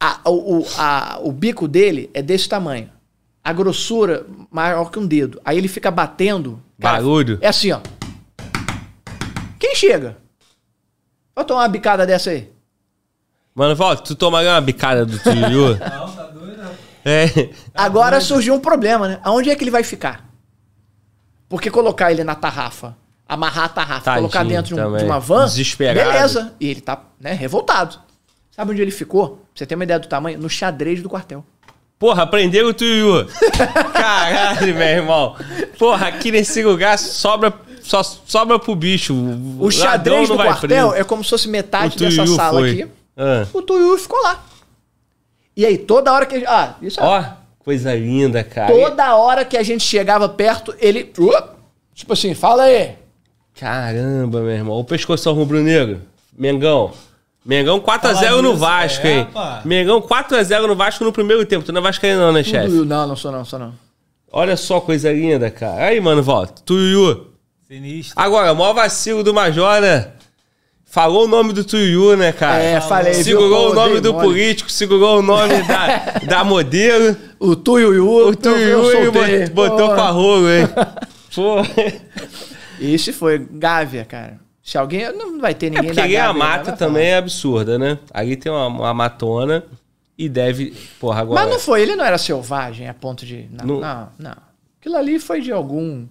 A- 0.00 0.20
o, 0.28 0.64
a- 0.78 1.18
o 1.22 1.32
bico 1.32 1.66
dele 1.68 2.10
é 2.14 2.22
desse 2.22 2.48
tamanho. 2.48 2.90
A 3.42 3.52
grossura 3.52 4.26
maior 4.50 4.90
que 4.90 4.98
um 4.98 5.06
dedo. 5.06 5.40
Aí 5.44 5.56
ele 5.56 5.68
fica 5.68 5.90
batendo. 5.90 6.60
cara, 6.80 6.96
Barulho. 6.96 7.38
É 7.40 7.48
assim, 7.48 7.70
ó. 7.72 7.80
Quem 9.58 9.74
chega? 9.74 10.16
Vou 11.34 11.44
tomar 11.44 11.62
uma 11.62 11.68
bicada 11.68 12.06
dessa 12.06 12.30
aí. 12.30 12.50
Mano, 13.54 13.74
volta, 13.74 14.02
tu 14.02 14.14
tomaria 14.14 14.50
uma 14.50 14.60
bicada 14.60 15.06
do 15.06 15.18
Tuiu? 15.18 15.76
Não, 15.78 16.10
tá 16.12 16.24
doido? 16.26 16.62
é. 17.04 17.50
Agora 17.74 18.20
surgiu 18.20 18.54
um 18.54 18.60
problema, 18.60 19.08
né? 19.08 19.20
Aonde 19.22 19.48
é 19.50 19.56
que 19.56 19.62
ele 19.64 19.70
vai 19.70 19.82
ficar? 19.82 20.28
Porque 21.48 21.70
colocar 21.70 22.10
ele 22.10 22.24
na 22.24 22.34
tarrafa, 22.34 22.96
amarrar 23.28 23.64
a 23.66 23.68
tarrafa, 23.68 24.00
Tadinho 24.04 24.22
colocar 24.28 24.44
dentro 24.44 24.74
de, 24.74 24.80
um- 24.82 24.96
de 24.96 25.04
uma 25.04 25.20
van, 25.20 25.44
Desesperado. 25.46 26.10
beleza. 26.10 26.54
E 26.60 26.68
ele 26.68 26.80
tá, 26.80 27.00
né, 27.20 27.32
revoltado. 27.32 27.98
Sabe 28.56 28.72
onde 28.72 28.80
ele 28.80 28.90
ficou? 28.90 29.28
Pra 29.28 29.38
você 29.54 29.66
ter 29.66 29.74
uma 29.74 29.84
ideia 29.84 30.00
do 30.00 30.08
tamanho? 30.08 30.38
No 30.38 30.48
xadrez 30.48 31.02
do 31.02 31.10
quartel. 31.10 31.44
Porra, 31.98 32.22
aprenderam 32.22 32.70
o 32.70 32.74
Tuiu. 32.74 33.26
Caralho, 33.92 34.74
meu 34.74 34.86
irmão. 34.86 35.36
Porra, 35.78 36.08
aqui 36.08 36.30
nesse 36.32 36.62
lugar 36.62 36.98
sobra, 36.98 37.52
só 37.82 38.02
sobra 38.02 38.58
pro 38.58 38.74
bicho. 38.74 39.14
O 39.60 39.70
xadrez 39.70 40.28
do 40.28 40.36
quartel 40.36 40.88
preso. 40.88 40.94
é 40.94 41.04
como 41.04 41.22
se 41.22 41.30
fosse 41.30 41.48
O 41.48 41.50
metade 41.50 41.98
dessa 41.98 42.26
sala 42.26 42.60
foi. 42.60 42.70
aqui. 42.72 42.90
Ah. 43.14 43.46
O 43.52 43.60
Tuiu 43.60 43.98
ficou 43.98 44.22
lá. 44.22 44.42
E 45.54 45.64
aí, 45.64 45.76
toda 45.76 46.12
hora 46.12 46.24
que... 46.26 46.44
Ah, 46.46 46.76
isso 46.80 46.98
é... 47.00 47.02
Ó, 47.02 47.24
coisa 47.58 47.94
linda, 47.94 48.42
cara. 48.42 48.72
Toda 48.72 49.16
hora 49.16 49.44
que 49.44 49.56
a 49.56 49.62
gente 49.62 49.84
chegava 49.84 50.28
perto, 50.28 50.74
ele... 50.78 51.12
uh, 51.18 51.42
tipo 51.94 52.12
assim, 52.12 52.34
fala 52.34 52.64
aí. 52.64 52.94
Caramba, 53.58 54.40
meu 54.40 54.50
irmão. 54.50 54.78
O 54.78 54.84
pescoção 54.84 55.32
rubro-negro. 55.34 56.02
Mengão. 56.36 56.92
Mengão 57.46 57.80
4x0 57.80 58.14
Fala 58.26 58.42
no 58.42 58.56
Vasco, 58.56 59.06
é, 59.06 59.12
hein? 59.18 59.28
pá. 59.32 59.62
Mengão 59.64 60.00
4x0 60.02 60.66
no 60.66 60.74
Vasco 60.74 61.04
no 61.04 61.12
primeiro 61.12 61.46
tempo. 61.46 61.64
Tu 61.64 61.72
não 61.72 61.80
é 61.80 61.84
vascaíno 61.84 62.20
não, 62.20 62.32
né, 62.32 62.42
chefe? 62.42 62.68
Tuiu, 62.68 62.84
Não, 62.84 63.06
não 63.06 63.14
sou 63.16 63.30
não, 63.30 63.44
sou 63.44 63.58
não. 63.58 63.72
Olha 64.32 64.56
só 64.56 64.80
coisa 64.80 65.12
linda, 65.12 65.50
cara. 65.50 65.84
Aí, 65.86 66.00
mano, 66.00 66.22
volta. 66.22 66.60
Tuiu. 66.64 67.28
Sinistro. 67.68 68.14
Agora, 68.20 68.52
maior 68.54 68.72
vacilo 68.74 69.22
do 69.22 69.32
Major, 69.32 69.80
né? 69.80 70.08
Falou 70.84 71.24
o 71.24 71.28
nome 71.28 71.52
do 71.52 71.62
Tuiu, 71.64 72.16
né, 72.16 72.32
cara? 72.32 72.62
É, 72.62 72.80
falei, 72.80 73.12
viu? 73.14 73.24
Segurou 73.24 73.66
Pô, 73.66 73.70
o 73.72 73.74
nome 73.74 74.00
do 74.00 74.12
mole. 74.12 74.26
político, 74.26 74.70
segurou 74.70 75.18
o 75.18 75.22
nome 75.22 75.62
da, 75.64 76.18
da 76.26 76.44
modelo. 76.44 77.16
O 77.38 77.54
Tuiuiu, 77.54 78.28
O 78.28 78.34
Tuiu 78.34 79.04
e 79.04 79.10
bot- 79.10 79.50
botou 79.52 79.90
pra 79.90 80.08
rolo, 80.10 80.48
hein? 80.50 80.66
Pô. 81.34 81.56
Esse 82.80 83.12
foi 83.12 83.38
Gávea, 83.50 84.04
cara. 84.04 84.38
Se 84.66 84.76
alguém. 84.76 85.12
Não 85.12 85.38
vai 85.40 85.54
ter 85.54 85.66
É 85.66 85.70
ninguém 85.70 85.84
porque 85.94 86.00
da 86.00 86.04
a 86.04 86.08
Gávea, 86.08 86.32
mata 86.32 86.72
também 86.72 87.06
é 87.06 87.16
absurda, 87.18 87.78
né? 87.78 88.00
Ali 88.12 88.34
tem 88.36 88.50
uma, 88.50 88.66
uma 88.66 88.92
matona 88.92 89.62
e 90.18 90.28
deve. 90.28 90.76
Porra, 90.98 91.20
agora. 91.20 91.40
Mas 91.42 91.50
não 91.52 91.60
foi, 91.60 91.82
ele 91.82 91.94
não 91.94 92.04
era 92.04 92.18
selvagem 92.18 92.88
a 92.88 92.92
ponto 92.92 93.24
de. 93.24 93.48
Não, 93.52 93.64
Não- 93.64 93.80
não, 93.80 94.08
não. 94.18 94.36
Aquilo 94.80 94.96
ali 94.96 95.20
foi 95.20 95.40
de 95.40 95.52
algum. 95.52 96.04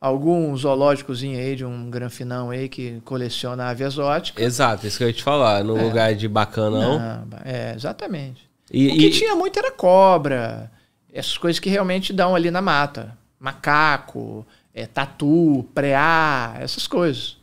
Algum 0.00 0.56
zoológicozinho 0.56 1.38
aí, 1.38 1.54
de 1.54 1.64
um 1.64 1.90
granfinão 1.90 2.48
aí 2.50 2.70
que 2.70 3.00
coleciona 3.04 3.66
ave 3.66 3.84
exótica. 3.84 4.42
Exato, 4.42 4.86
isso 4.86 4.96
que 4.96 5.04
eu 5.04 5.08
ia 5.08 5.12
te 5.14 5.22
falar. 5.22 5.62
No 5.62 5.74
lugar 5.80 6.14
de 6.14 6.26
bacanão. 6.26 6.98
Não, 6.98 7.38
é, 7.44 7.74
exatamente. 7.76 8.48
E, 8.72 8.88
o 8.88 8.92
que 8.92 9.06
e- 9.08 9.10
tinha 9.10 9.36
muito 9.36 9.58
era 9.58 9.70
cobra, 9.70 10.70
essas 11.12 11.36
coisas 11.36 11.60
que 11.60 11.68
realmente 11.68 12.14
dão 12.14 12.34
ali 12.34 12.50
na 12.50 12.62
mata. 12.62 13.14
Macaco, 13.38 14.44
é, 14.74 14.86
tatu, 14.86 15.68
preá, 15.74 16.56
essas 16.58 16.86
coisas. 16.86 17.36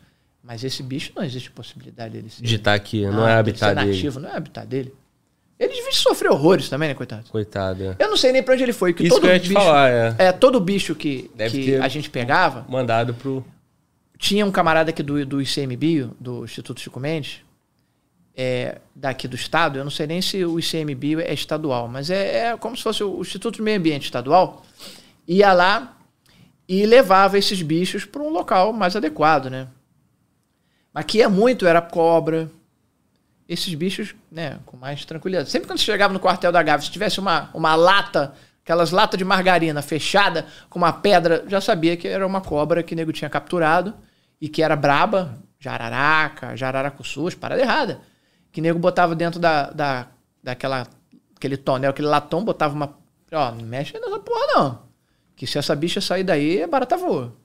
Mas 0.48 0.64
esse 0.64 0.82
bicho 0.82 1.11
não 1.14 1.24
existe 1.26 1.51
possibilidade 1.51 2.14
dele 2.14 2.30
ser. 2.30 2.42
de 2.42 2.56
estar 2.56 2.74
aqui, 2.74 3.06
não, 3.06 3.26
Ah, 3.26 3.32
é 3.32 3.43
dele 3.43 3.50
habitat 3.51 3.76
dele. 3.76 3.92
nativo, 3.92 4.19
não 4.22 4.30
é 4.30 4.38
habitat 4.38 4.66
dele. 4.66 4.93
Ele 5.59 5.74
devia 5.74 5.92
sofrer 5.92 6.32
horrores 6.32 6.69
também, 6.69 6.88
né, 6.88 6.95
coitado? 6.95 7.30
Coitado. 7.30 7.84
é. 7.84 7.95
Eu 8.00 8.09
não 8.09 8.16
sei 8.16 8.32
nem 8.32 8.42
pra 8.42 8.53
onde 8.53 8.64
ele 8.64 8.72
foi. 8.72 8.93
Que 8.93 9.03
Isso 9.03 9.16
todo 9.16 9.24
que 9.24 9.27
eu 9.27 9.34
ia 9.34 9.40
te 9.40 9.50
bicho, 9.50 9.59
falar, 9.59 9.90
é. 9.92 10.16
é. 10.19 10.32
todo 10.32 10.58
bicho 10.61 10.95
que, 10.95 11.30
Deve 11.35 11.64
que 11.64 11.76
a 11.76 11.88
gente 11.90 12.09
pegava, 12.09 12.66
Mandado 12.69 13.14
pro. 13.14 13.43
tinha 14.17 14.45
um 14.45 14.51
camarada 14.51 14.92
aqui 14.92 15.03
do, 15.03 15.26
do 15.26 15.42
ICMBio, 15.42 16.16
do 16.19 16.45
Instituto 16.45 16.80
Chico 16.80 16.98
Mendes, 17.00 17.42
é, 18.38 18.77
daqui 18.95 19.27
do 19.27 19.35
estado, 19.35 19.80
eu 19.80 19.84
não 19.84 19.92
sei 19.92 20.08
nem 20.08 20.22
se 20.22 20.45
o 20.45 20.59
ICMBio 20.59 21.19
é 21.19 21.34
estadual, 21.34 21.88
mas 21.90 22.09
é, 22.09 22.50
é 22.51 22.58
como 22.58 22.77
se 22.77 22.84
fosse 22.84 23.03
o 23.03 23.19
Instituto 23.19 23.56
de 23.56 23.64
Meio 23.64 23.80
Ambiente 23.80 24.03
Estadual, 24.06 24.64
ia 25.27 25.51
lá 25.53 25.98
e 26.69 26.85
levava 26.85 27.38
esses 27.38 27.61
bichos 27.64 28.06
para 28.06 28.22
um 28.22 28.30
local 28.30 28.72
mais 28.72 28.95
adequado, 28.95 29.50
né? 29.50 29.67
Mas 30.98 31.06
que 31.06 31.19
ia 31.19 31.30
muito 31.30 31.67
era 31.67 31.80
cobra, 31.80 32.50
esses 33.48 33.72
bichos, 33.76 34.16
né, 34.32 34.58
com 34.66 34.76
mais 34.76 35.06
tranquilidade. 35.06 35.48
Sempre 35.48 35.67
quando 35.67 35.77
você 35.77 35.85
chegava 35.85 36.11
no 36.11 36.19
quartel 36.19 36.51
da 36.51 36.64
Gávea, 36.64 36.84
se 36.84 36.92
tivesse 36.92 37.19
uma, 37.19 37.51
uma 37.53 37.76
lata, 37.76 38.34
aquelas 38.64 38.90
latas 38.90 39.16
de 39.16 39.24
margarina 39.24 39.80
fechada 39.84 40.48
com 40.72 40.80
uma 40.80 40.92
pedra, 40.92 41.45
já 41.48 41.61
sabia 41.61 41.95
que 41.95 42.08
era 42.08 42.26
uma 42.26 42.42
cobra 42.42 42.82
que 42.82 42.95
o 42.95 42.98
nego 42.98 43.14
tinha 43.14 43.30
capturado 43.30 43.93
e 44.42 44.50
que 44.50 44.64
era 44.64 44.76
braba, 44.76 45.38
jararaca, 45.59 46.58
jararacuçu, 46.58 47.30
parada 47.38 47.61
errada. 47.61 48.01
Que 48.51 48.59
nego 48.59 48.80
botava 48.80 49.14
dentro 49.14 49.40
da, 49.40 49.69
da, 49.69 50.08
daquela, 50.43 50.88
aquele 51.35 51.58
tonel, 51.58 51.92
aquele 51.92 52.08
latão, 52.08 52.43
botava 52.43 52.74
uma... 52.74 52.98
Ó, 53.32 53.51
não 53.51 53.64
mexe 53.64 53.93
nessa 53.93 54.17
porra 54.17 54.48
não. 54.48 54.82
Que 55.35 55.45
se 55.45 55.59
essa 55.59 55.76
bicha 55.76 56.01
sair 56.01 56.24
daí, 56.24 56.61
é 56.61 56.66
barata 56.66 56.98
voa. 56.98 57.35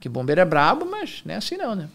Que 0.00 0.08
bombeiro 0.08 0.40
é 0.40 0.44
brabo, 0.44 0.86
mas 0.88 1.22
não 1.24 1.34
é 1.34 1.38
assim 1.38 1.56
não, 1.56 1.74
né? 1.74 1.88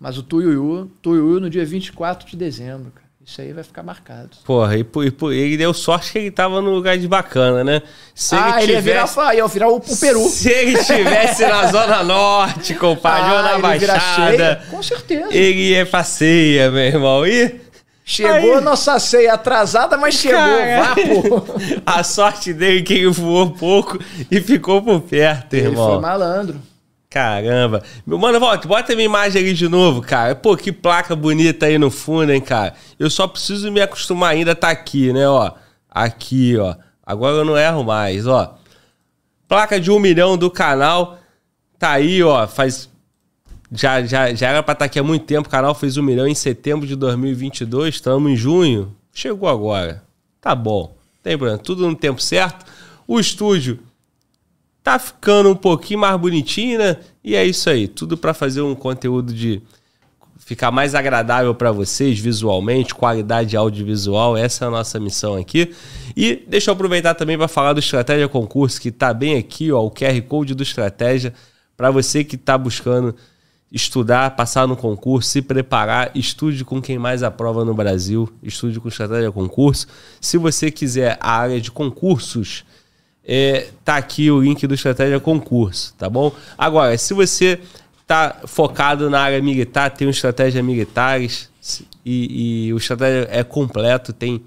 Mas 0.00 0.18
o 0.18 0.22
Tuiuiu, 0.22 0.90
Tuiuiu 1.00 1.40
no 1.40 1.48
dia 1.50 1.64
24 1.64 2.28
de 2.28 2.36
dezembro, 2.36 2.90
cara. 2.92 3.08
Isso 3.24 3.40
aí 3.40 3.52
vai 3.52 3.62
ficar 3.62 3.82
marcado. 3.84 4.30
Porra, 4.44 4.76
e, 4.76 4.80
e 4.80 5.34
ele 5.38 5.56
deu 5.56 5.72
sorte 5.72 6.10
que 6.12 6.18
ele 6.18 6.30
tava 6.32 6.60
no 6.60 6.70
lugar 6.70 6.98
de 6.98 7.06
bacana, 7.06 7.62
né? 7.62 7.82
Se 8.14 8.34
ah, 8.34 8.60
ele 8.60 8.72
ia 8.72 8.80
virar, 8.80 9.00
tivesse- 9.02 9.14
fa- 9.14 9.34
ia 9.34 9.46
virar 9.46 9.68
o, 9.68 9.76
o 9.76 9.96
Peru. 9.96 10.26
Se 10.28 10.48
ele 10.50 10.72
estivesse 10.72 11.46
na 11.46 11.66
Zona 11.70 12.02
Norte, 12.02 12.74
compadre, 12.74 13.30
ou 13.30 13.42
na 13.42 13.50
Ah, 13.50 13.58
ele 13.58 13.66
ia 13.68 13.78
virar 13.78 13.92
Baixada, 13.94 14.62
com 14.70 14.82
certeza. 14.82 15.28
ele 15.32 15.70
ia 15.70 15.86
pra 15.86 16.02
ceia, 16.02 16.70
meu 16.72 16.80
irmão. 16.82 17.24
E 17.26 17.60
Chegou 18.04 18.32
Aí- 18.34 18.54
a 18.54 18.60
nossa 18.60 18.98
ceia 18.98 19.34
atrasada, 19.34 19.96
mas 19.96 20.14
chegou, 20.16 21.46
a 21.86 22.02
sorte 22.02 22.52
dele 22.52 22.80
é 22.80 22.82
que 22.82 22.94
ele 22.94 23.08
voou 23.10 23.50
pouco 23.52 23.96
e 24.28 24.40
ficou 24.40 24.82
por 24.82 25.00
perto, 25.02 25.54
Ele 25.54 25.68
irmão. 25.68 25.92
foi 25.92 26.00
malandro. 26.00 26.60
Caramba. 27.10 27.82
Meu 28.06 28.16
mano, 28.16 28.38
volta, 28.38 28.68
bota 28.68 28.92
a 28.92 28.94
minha 28.94 29.06
imagem 29.06 29.42
ali 29.42 29.52
de 29.52 29.68
novo, 29.68 30.00
cara. 30.00 30.36
Pô, 30.36 30.56
que 30.56 30.70
placa 30.70 31.16
bonita 31.16 31.66
aí 31.66 31.76
no 31.76 31.90
fundo, 31.90 32.30
hein, 32.30 32.40
cara. 32.40 32.72
Eu 33.00 33.10
só 33.10 33.26
preciso 33.26 33.70
me 33.72 33.80
acostumar 33.80 34.30
ainda 34.30 34.52
a 34.52 34.54
tá 34.54 34.70
aqui, 34.70 35.12
né, 35.12 35.28
ó. 35.28 35.50
Aqui, 35.90 36.56
ó. 36.56 36.76
Agora 37.04 37.38
eu 37.38 37.44
não 37.44 37.58
erro 37.58 37.82
mais, 37.82 38.28
ó. 38.28 38.56
Placa 39.48 39.80
de 39.80 39.90
um 39.90 39.98
milhão 39.98 40.38
do 40.38 40.48
canal. 40.48 41.18
Tá 41.80 41.90
aí, 41.90 42.22
ó. 42.22 42.46
Faz. 42.46 42.88
Já, 43.72 44.02
já, 44.02 44.32
já 44.32 44.48
era 44.48 44.62
pra 44.62 44.74
estar 44.74 44.84
aqui 44.84 45.00
há 45.00 45.02
muito 45.02 45.24
tempo. 45.24 45.48
O 45.48 45.50
canal 45.50 45.74
fez 45.74 45.96
um 45.96 46.04
milhão 46.04 46.28
em 46.28 46.34
setembro 46.36 46.86
de 46.86 46.94
2022. 46.94 47.96
Estamos 47.96 48.30
em 48.30 48.36
junho. 48.36 48.94
Chegou 49.12 49.48
agora. 49.48 50.04
Tá 50.40 50.54
bom. 50.54 50.96
Tem 51.24 51.36
problema. 51.36 51.58
Tudo 51.58 51.88
no 51.88 51.96
tempo 51.96 52.22
certo. 52.22 52.64
O 53.04 53.18
estúdio 53.18 53.80
tá 54.82 54.98
ficando 54.98 55.50
um 55.50 55.56
pouquinho 55.56 56.00
mais 56.00 56.18
bonitinho, 56.18 56.78
né? 56.78 56.96
E 57.22 57.34
é 57.34 57.44
isso 57.44 57.68
aí, 57.68 57.86
tudo 57.86 58.16
para 58.16 58.32
fazer 58.32 58.62
um 58.62 58.74
conteúdo 58.74 59.32
de 59.32 59.62
ficar 60.38 60.70
mais 60.70 60.94
agradável 60.94 61.54
para 61.54 61.70
vocês 61.70 62.18
visualmente, 62.18 62.94
qualidade 62.94 63.56
audiovisual, 63.56 64.36
essa 64.36 64.64
é 64.64 64.68
a 64.68 64.70
nossa 64.70 64.98
missão 64.98 65.36
aqui. 65.36 65.72
E 66.16 66.42
deixa 66.48 66.70
eu 66.70 66.74
aproveitar 66.74 67.14
também 67.14 67.38
para 67.38 67.46
falar 67.46 67.72
do 67.72 67.78
Estratégia 67.78 68.28
Concurso, 68.28 68.80
que 68.80 68.88
está 68.88 69.14
bem 69.14 69.36
aqui, 69.36 69.70
ó, 69.70 69.84
o 69.84 69.90
QR 69.90 70.20
Code 70.22 70.54
do 70.54 70.62
Estratégia, 70.62 71.32
para 71.76 71.90
você 71.90 72.24
que 72.24 72.34
está 72.34 72.58
buscando 72.58 73.14
estudar, 73.70 74.34
passar 74.34 74.66
no 74.66 74.76
concurso, 74.76 75.30
se 75.30 75.40
preparar, 75.40 76.10
estude 76.14 76.64
com 76.64 76.82
quem 76.82 76.98
mais 76.98 77.22
aprova 77.22 77.64
no 77.64 77.72
Brasil, 77.72 78.28
estude 78.42 78.80
com 78.80 78.88
Estratégia 78.88 79.30
Concurso. 79.30 79.86
Se 80.20 80.36
você 80.36 80.70
quiser 80.70 81.16
a 81.20 81.32
área 81.32 81.60
de 81.60 81.70
concursos, 81.70 82.64
é, 83.32 83.68
tá 83.84 83.96
aqui 83.96 84.28
o 84.28 84.40
link 84.40 84.66
do 84.66 84.74
Estratégia 84.74 85.20
Concurso, 85.20 85.94
tá 85.96 86.10
bom? 86.10 86.34
Agora, 86.58 86.98
se 86.98 87.14
você 87.14 87.60
tá 88.04 88.40
focado 88.44 89.08
na 89.08 89.20
área 89.20 89.40
militar, 89.40 89.88
tem 89.88 90.08
o 90.08 90.10
Estratégia 90.10 90.60
Militares 90.64 91.48
e, 92.04 92.66
e 92.66 92.74
o 92.74 92.76
Estratégia 92.76 93.28
é 93.30 93.44
completo, 93.44 94.12
tem 94.12 94.42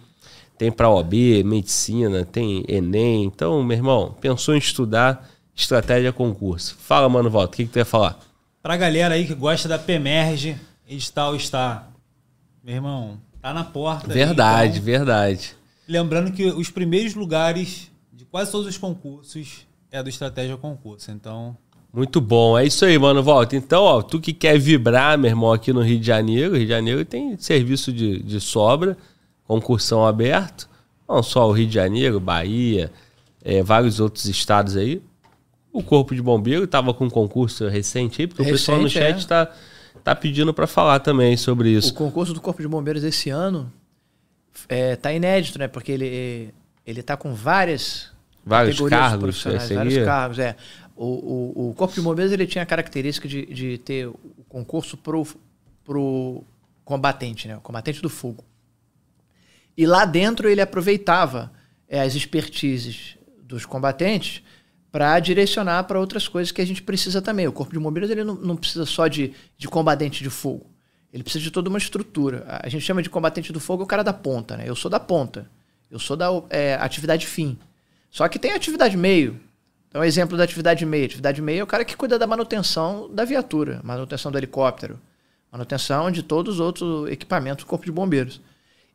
tem 0.57 0.71
para 0.71 0.89
OB, 0.89 1.43
medicina, 1.43 2.25
tem 2.25 2.63
Enem. 2.67 3.23
Então, 3.23 3.63
meu 3.63 3.75
irmão, 3.75 4.15
pensou 4.19 4.53
em 4.53 4.59
estudar 4.59 5.29
Estratégia 5.55 6.11
Concurso. 6.11 6.75
Fala, 6.77 7.07
mano, 7.07 7.29
Volta, 7.29 7.53
o 7.53 7.57
que, 7.57 7.65
que 7.65 7.71
tu 7.71 7.79
ia 7.79 7.85
falar? 7.85 8.19
Pra 8.61 8.75
galera 8.75 9.15
aí 9.15 9.25
que 9.25 9.33
gosta 9.33 9.67
da 9.67 9.79
PEMERGE, 9.79 10.57
edital 10.87 11.35
está, 11.35 11.87
meu 12.61 12.75
irmão, 12.75 13.17
tá 13.41 13.53
na 13.53 13.63
porta. 13.63 14.13
Verdade, 14.13 14.63
aí, 14.63 14.69
então, 14.71 14.83
verdade. 14.83 15.55
Lembrando 15.87 16.31
que 16.31 16.45
os 16.45 16.69
primeiros 16.69 17.15
lugares 17.15 17.91
quase 18.33 18.51
todos 18.51 18.65
os 18.65 18.79
concursos 18.79 19.67
é 19.91 20.01
do 20.01 20.09
Estratégia 20.09 20.57
Concurso. 20.57 21.11
Então. 21.11 21.55
Muito 21.93 22.19
bom, 22.19 22.57
é 22.57 22.65
isso 22.65 22.83
aí, 22.83 22.97
mano. 22.97 23.21
Volta. 23.21 23.55
Então, 23.55 23.83
ó, 23.83 24.01
tu 24.01 24.19
que 24.19 24.33
quer 24.33 24.57
vibrar, 24.57 25.19
meu 25.19 25.29
irmão, 25.29 25.53
aqui 25.53 25.71
no 25.71 25.81
Rio 25.81 25.99
de 25.99 26.07
Janeiro, 26.07 26.55
Rio 26.55 26.65
de 26.65 26.71
Janeiro 26.71 27.05
tem 27.05 27.37
serviço 27.37 27.93
de, 27.93 28.23
de 28.23 28.41
sobra, 28.41 28.97
concursão 29.45 30.03
aberto. 30.03 30.67
Não 31.07 31.21
só 31.21 31.47
o 31.47 31.51
Rio 31.51 31.67
de 31.67 31.75
Janeiro, 31.75 32.19
Bahia, 32.19 32.91
é, 33.43 33.61
vários 33.61 33.99
outros 33.99 34.25
estados 34.25 34.75
aí. 34.75 34.99
O 35.71 35.83
Corpo 35.83 36.15
de 36.15 36.21
Bombeiro 36.21 36.63
estava 36.63 36.91
com 36.91 37.05
um 37.05 37.11
concurso 37.11 37.67
recente 37.67 38.23
aí, 38.23 38.27
porque 38.27 38.41
recente, 38.41 38.55
o 38.55 38.59
pessoal 38.59 38.81
no 38.81 38.89
chat 38.89 39.19
está 39.19 39.41
é. 39.95 39.99
tá 40.03 40.15
pedindo 40.15 40.51
para 40.55 40.65
falar 40.65 40.99
também 41.01 41.37
sobre 41.37 41.69
isso. 41.69 41.91
O 41.91 41.93
concurso 41.93 42.33
do 42.33 42.41
Corpo 42.41 42.63
de 42.63 42.67
Bombeiros 42.67 43.03
esse 43.03 43.29
ano 43.29 43.71
é, 44.67 44.95
tá 44.95 45.13
inédito, 45.13 45.59
né? 45.59 45.67
Porque 45.67 45.91
ele, 45.91 46.51
ele 46.83 47.03
tá 47.03 47.15
com 47.15 47.35
várias 47.35 48.11
vários 48.45 48.79
cargos, 48.81 49.43
vários 49.43 49.97
cargos, 50.03 50.39
é. 50.39 50.55
O, 50.95 51.05
o, 51.05 51.69
o, 51.69 51.73
Corpo 51.73 51.95
de 51.95 52.01
Bombeiros 52.01 52.31
ele 52.31 52.45
tinha 52.45 52.63
a 52.63 52.67
característica 52.67 53.27
de, 53.27 53.45
de 53.47 53.77
ter 53.79 54.07
o 54.07 54.15
concurso 54.47 54.95
pro, 54.95 55.25
pro 55.83 56.43
combatente, 56.85 57.47
né? 57.47 57.57
O 57.57 57.61
combatente 57.61 58.01
do 58.01 58.09
fogo. 58.09 58.43
E 59.75 59.87
lá 59.87 60.05
dentro 60.05 60.47
ele 60.47 60.61
aproveitava 60.61 61.51
é, 61.87 62.01
as 62.01 62.13
expertises 62.13 63.17
dos 63.41 63.65
combatentes 63.65 64.43
para 64.91 65.19
direcionar 65.19 65.85
para 65.85 65.99
outras 65.99 66.27
coisas 66.27 66.51
que 66.51 66.61
a 66.61 66.65
gente 66.65 66.83
precisa 66.83 67.19
também. 67.21 67.47
O 67.47 67.51
Corpo 67.51 67.73
de 67.73 67.79
Bombeiros 67.79 68.11
ele 68.11 68.23
não, 68.23 68.35
não 68.35 68.55
precisa 68.55 68.85
só 68.85 69.07
de, 69.07 69.33
de 69.57 69.67
combatente 69.67 70.21
de 70.21 70.29
fogo. 70.29 70.69
Ele 71.11 71.23
precisa 71.23 71.43
de 71.43 71.49
toda 71.51 71.69
uma 71.69 71.79
estrutura. 71.79 72.45
A 72.63 72.69
gente 72.69 72.85
chama 72.85 73.01
de 73.01 73.09
combatente 73.09 73.51
do 73.51 73.59
fogo 73.59 73.83
o 73.83 73.87
cara 73.87 74.03
da 74.03 74.13
ponta, 74.13 74.57
né? 74.57 74.65
Eu 74.67 74.75
sou 74.75 74.89
da 74.89 74.99
ponta. 74.99 75.49
Eu 75.89 75.97
sou 75.97 76.15
da 76.15 76.27
é, 76.49 76.75
atividade 76.75 77.25
fim. 77.25 77.57
Só 78.13 78.27
que 78.27 78.37
tem 78.37 78.53
atividade 78.53 78.95
meio. 78.95 79.41
Então, 79.89 80.03
exemplo 80.03 80.37
da 80.37 80.43
atividade 80.43 80.85
meio. 80.85 81.05
Atividade 81.05 81.41
meio 81.41 81.61
é 81.61 81.63
o 81.63 81.67
cara 81.67 81.83
que 81.83 81.97
cuida 81.97 82.19
da 82.19 82.27
manutenção 82.27 83.09
da 83.11 83.25
viatura, 83.25 83.81
manutenção 83.83 84.31
do 84.31 84.37
helicóptero, 84.37 84.99
manutenção 85.51 86.11
de 86.11 86.21
todos 86.21 86.55
os 86.55 86.59
outros 86.59 87.09
equipamentos 87.09 87.65
do 87.65 87.67
Corpo 87.67 87.85
de 87.85 87.91
Bombeiros. 87.91 88.39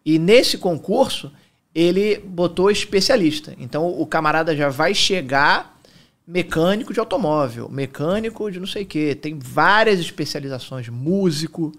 E 0.06 0.20
nesse 0.20 0.56
concurso, 0.56 1.32
ele 1.74 2.20
botou 2.20 2.70
especialista. 2.70 3.56
Então, 3.58 3.88
o 3.88 4.06
camarada 4.06 4.56
já 4.56 4.68
vai 4.68 4.94
chegar 4.94 5.76
mecânico 6.24 6.94
de 6.94 7.00
automóvel, 7.00 7.68
mecânico 7.68 8.48
de 8.52 8.60
não 8.60 8.68
sei 8.68 8.84
o 8.84 8.86
quê. 8.86 9.16
Tem 9.16 9.36
várias 9.36 9.98
especializações, 9.98 10.88
músico, 10.88 11.72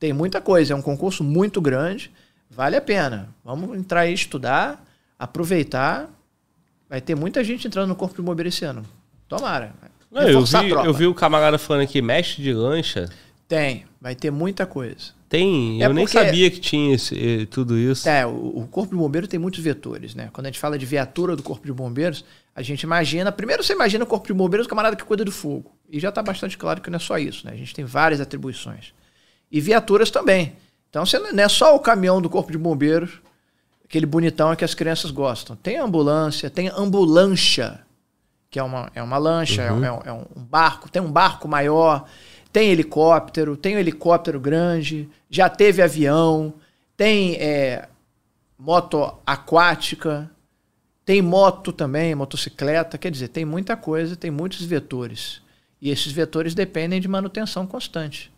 tem 0.00 0.14
muita 0.14 0.40
coisa. 0.40 0.72
É 0.72 0.76
um 0.76 0.80
concurso 0.80 1.22
muito 1.22 1.60
grande, 1.60 2.10
vale 2.50 2.74
a 2.74 2.80
pena. 2.80 3.28
Vamos 3.44 3.76
entrar 3.76 4.06
e 4.06 4.14
estudar, 4.14 4.82
aproveitar. 5.18 6.15
Vai 6.88 7.00
ter 7.00 7.14
muita 7.14 7.42
gente 7.42 7.66
entrando 7.66 7.88
no 7.88 7.96
corpo 7.96 8.16
de 8.16 8.22
bombeiro 8.22 8.48
esse 8.48 8.64
ano. 8.64 8.84
Tomara. 9.28 9.74
Não, 10.10 10.22
eu, 10.22 10.44
vi, 10.44 10.70
eu 10.70 10.94
vi 10.94 11.06
o 11.06 11.14
camarada 11.14 11.58
falando 11.58 11.82
aqui, 11.82 12.00
mestre 12.00 12.42
de 12.42 12.52
lancha. 12.52 13.08
Tem, 13.48 13.84
vai 14.00 14.14
ter 14.14 14.30
muita 14.30 14.66
coisa. 14.66 15.16
Tem, 15.28 15.82
é 15.82 15.86
eu 15.86 15.92
nem 15.92 16.06
sabia 16.06 16.48
que 16.50 16.60
tinha 16.60 16.94
esse, 16.94 17.46
tudo 17.50 17.76
isso. 17.76 18.08
É, 18.08 18.24
o, 18.24 18.60
o, 18.60 18.68
Corpo 18.70 18.94
de 18.94 18.96
Bombeiro 18.96 19.26
tem 19.26 19.40
muitos 19.40 19.62
vetores, 19.62 20.14
né? 20.14 20.30
Quando 20.32 20.46
a 20.46 20.50
gente 20.50 20.60
fala 20.60 20.78
de 20.78 20.86
viatura 20.86 21.34
do 21.34 21.42
Corpo 21.42 21.66
de 21.66 21.72
Bombeiros, 21.72 22.24
a 22.54 22.62
gente 22.62 22.82
imagina. 22.82 23.32
Primeiro 23.32 23.62
você 23.64 23.72
imagina 23.72 24.04
o 24.04 24.06
Corpo 24.06 24.28
de 24.28 24.32
Bombeiros, 24.32 24.66
o 24.66 24.70
camarada 24.70 24.94
que 24.94 25.04
cuida 25.04 25.24
do 25.24 25.32
fogo. 25.32 25.72
E 25.90 25.98
já 25.98 26.10
está 26.10 26.22
bastante 26.22 26.56
claro 26.56 26.80
que 26.80 26.90
não 26.90 26.96
é 26.96 27.00
só 27.00 27.18
isso, 27.18 27.44
né? 27.44 27.52
A 27.52 27.56
gente 27.56 27.74
tem 27.74 27.84
várias 27.84 28.20
atribuições. 28.20 28.92
E 29.50 29.60
viaturas 29.60 30.10
também. 30.10 30.54
Então 30.88 31.04
você 31.04 31.18
não 31.18 31.42
é 31.42 31.48
só 31.48 31.74
o 31.74 31.80
caminhão 31.80 32.22
do 32.22 32.30
Corpo 32.30 32.52
de 32.52 32.58
Bombeiros, 32.58 33.20
aquele 33.88 34.04
bonitão 34.04 34.54
que 34.54 34.64
as 34.64 34.74
crianças 34.74 35.10
gostam. 35.10 35.56
Tem 35.56 35.76
ambulância, 35.76 36.50
tem 36.50 36.68
ambulância, 36.68 37.80
que 38.50 38.58
é 38.58 38.62
uma, 38.62 38.90
é 38.94 39.02
uma 39.02 39.16
lancha, 39.16 39.62
é 39.62 39.72
uhum. 39.72 39.84
é, 39.84 40.08
é, 40.08 40.12
um 40.12 40.44
barco, 40.44 40.90
tem 40.90 41.00
um 41.00 41.10
barco 41.10 41.48
maior. 41.48 42.06
Tem 42.52 42.70
helicóptero, 42.70 43.56
tem 43.56 43.76
um 43.76 43.78
helicóptero 43.78 44.40
grande, 44.40 45.08
já 45.28 45.48
teve 45.48 45.82
avião, 45.82 46.54
tem 46.96 47.34
é, 47.34 47.86
moto 48.58 49.12
aquática, 49.26 50.30
tem 51.04 51.20
moto 51.20 51.70
também, 51.70 52.14
motocicleta, 52.14 52.96
quer 52.96 53.10
dizer, 53.10 53.28
tem 53.28 53.44
muita 53.44 53.76
coisa, 53.76 54.16
tem 54.16 54.30
muitos 54.30 54.64
vetores. 54.64 55.42
E 55.80 55.90
esses 55.90 56.10
vetores 56.10 56.54
dependem 56.54 56.98
de 57.00 57.06
manutenção 57.06 57.66
constante. 57.66 58.32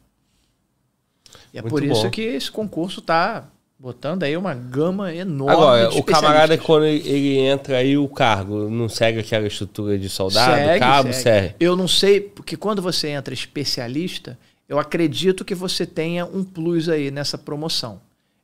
E 1.54 1.58
é 1.58 1.62
Muito 1.62 1.72
por 1.72 1.80
bom. 1.80 1.92
isso 1.92 2.10
que 2.10 2.22
esse 2.22 2.50
concurso 2.50 2.98
está 3.00 3.48
Botando 3.80 4.24
aí 4.24 4.36
uma 4.36 4.54
gama 4.54 5.14
enorme. 5.14 5.52
Agora, 5.52 5.90
o 5.94 6.02
camarada, 6.02 6.58
quando 6.58 6.84
ele 6.86 7.38
entra 7.38 7.76
aí, 7.76 7.96
o 7.96 8.08
cargo, 8.08 8.68
não 8.68 8.88
segue 8.88 9.20
aquela 9.20 9.46
estrutura 9.46 9.96
de 9.96 10.08
soldado, 10.08 10.56
segue, 10.56 10.80
cabo, 10.80 11.12
segue. 11.12 11.22
segue. 11.22 11.54
Eu 11.60 11.76
não 11.76 11.86
sei, 11.86 12.20
porque 12.20 12.56
quando 12.56 12.82
você 12.82 13.08
entra 13.08 13.32
especialista, 13.32 14.36
eu 14.68 14.80
acredito 14.80 15.44
que 15.44 15.54
você 15.54 15.86
tenha 15.86 16.26
um 16.26 16.42
plus 16.42 16.88
aí 16.88 17.12
nessa 17.12 17.38
promoção. 17.38 18.00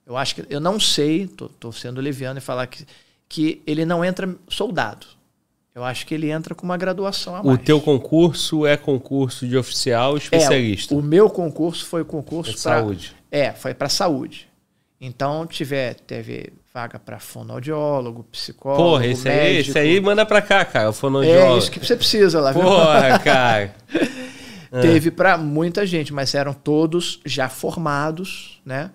Eu 0.06 0.16
acho 0.16 0.36
que. 0.36 0.46
Eu 0.48 0.60
não 0.60 0.78
sei, 0.78 1.26
tô, 1.26 1.48
tô 1.48 1.72
sendo 1.72 2.00
leviano 2.00 2.38
e 2.38 2.40
falar 2.40 2.68
que, 2.68 2.86
que 3.28 3.60
ele 3.66 3.84
não 3.84 4.04
entra 4.04 4.32
soldado. 4.48 5.04
Eu 5.74 5.82
acho 5.82 6.06
que 6.06 6.14
ele 6.14 6.30
entra 6.30 6.54
com 6.54 6.64
uma 6.64 6.76
graduação 6.76 7.34
a 7.34 7.42
mais. 7.42 7.58
O 7.58 7.60
teu 7.60 7.80
concurso 7.80 8.64
é 8.64 8.76
concurso 8.76 9.48
de 9.48 9.56
oficial 9.56 10.16
especialista? 10.16 10.94
É, 10.94 10.96
o 10.96 11.02
meu 11.02 11.28
concurso 11.28 11.84
foi 11.86 12.04
concurso 12.04 12.52
para. 12.52 12.78
Saúde. 12.78 13.16
É, 13.32 13.50
foi 13.50 13.74
para 13.74 13.88
saúde. 13.88 14.53
Então, 15.00 15.46
tiver, 15.46 15.94
teve 15.94 16.52
vaga 16.72 16.98
para 16.98 17.18
fonoaudiólogo, 17.18 18.24
psicólogo, 18.24 18.82
Porra, 18.82 19.06
esse 19.06 19.24
médico. 19.24 19.46
aí, 19.46 19.56
esse 19.58 19.78
aí 19.78 20.00
manda 20.00 20.24
para 20.24 20.40
cá, 20.40 20.64
cara, 20.64 20.90
o 20.90 20.92
fonoaudiólogo. 20.92 21.54
É 21.54 21.58
isso 21.58 21.70
que 21.70 21.78
você 21.78 21.96
precisa 21.96 22.40
lá. 22.40 22.52
Porra, 22.52 23.18
cara. 23.22 23.74
teve 24.82 25.10
para 25.10 25.38
muita 25.38 25.86
gente, 25.86 26.12
mas 26.12 26.34
eram 26.34 26.52
todos 26.52 27.20
já 27.24 27.48
formados, 27.48 28.60
né? 28.64 28.90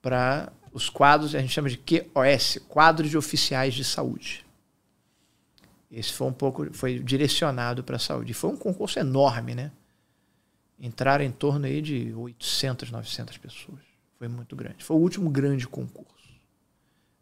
Para 0.00 0.52
os 0.72 0.90
quadros, 0.90 1.34
a 1.34 1.40
gente 1.40 1.52
chama 1.52 1.68
de 1.68 1.78
QOS, 1.78 2.58
quadros 2.68 3.08
de 3.08 3.16
oficiais 3.16 3.74
de 3.74 3.84
saúde. 3.84 4.44
Esse 5.90 6.12
foi 6.12 6.26
um 6.26 6.32
pouco, 6.32 6.72
foi 6.72 6.98
direcionado 6.98 7.84
para 7.84 7.96
a 7.96 7.98
saúde. 7.98 8.32
Foi 8.32 8.50
um 8.50 8.56
concurso 8.56 8.98
enorme, 8.98 9.54
né? 9.54 9.70
Entraram 10.80 11.24
em 11.24 11.30
torno 11.30 11.66
aí 11.66 11.82
de 11.82 12.12
800, 12.14 12.90
900 12.90 13.36
pessoas. 13.36 13.91
Foi 14.22 14.28
muito 14.28 14.54
grande. 14.54 14.84
Foi 14.84 14.96
o 14.96 15.00
último 15.00 15.28
grande 15.28 15.66
concurso. 15.66 16.12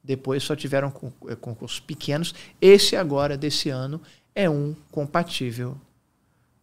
Depois 0.05 0.43
só 0.43 0.55
tiveram 0.55 0.93
eh, 1.31 1.35
concursos 1.35 1.81
pequenos. 1.81 2.35
Esse 2.61 2.95
agora, 2.95 3.39
desse 3.39 3.71
ano, 3.71 4.03
é 4.35 4.51
um 4.51 4.77
compatível 4.91 5.79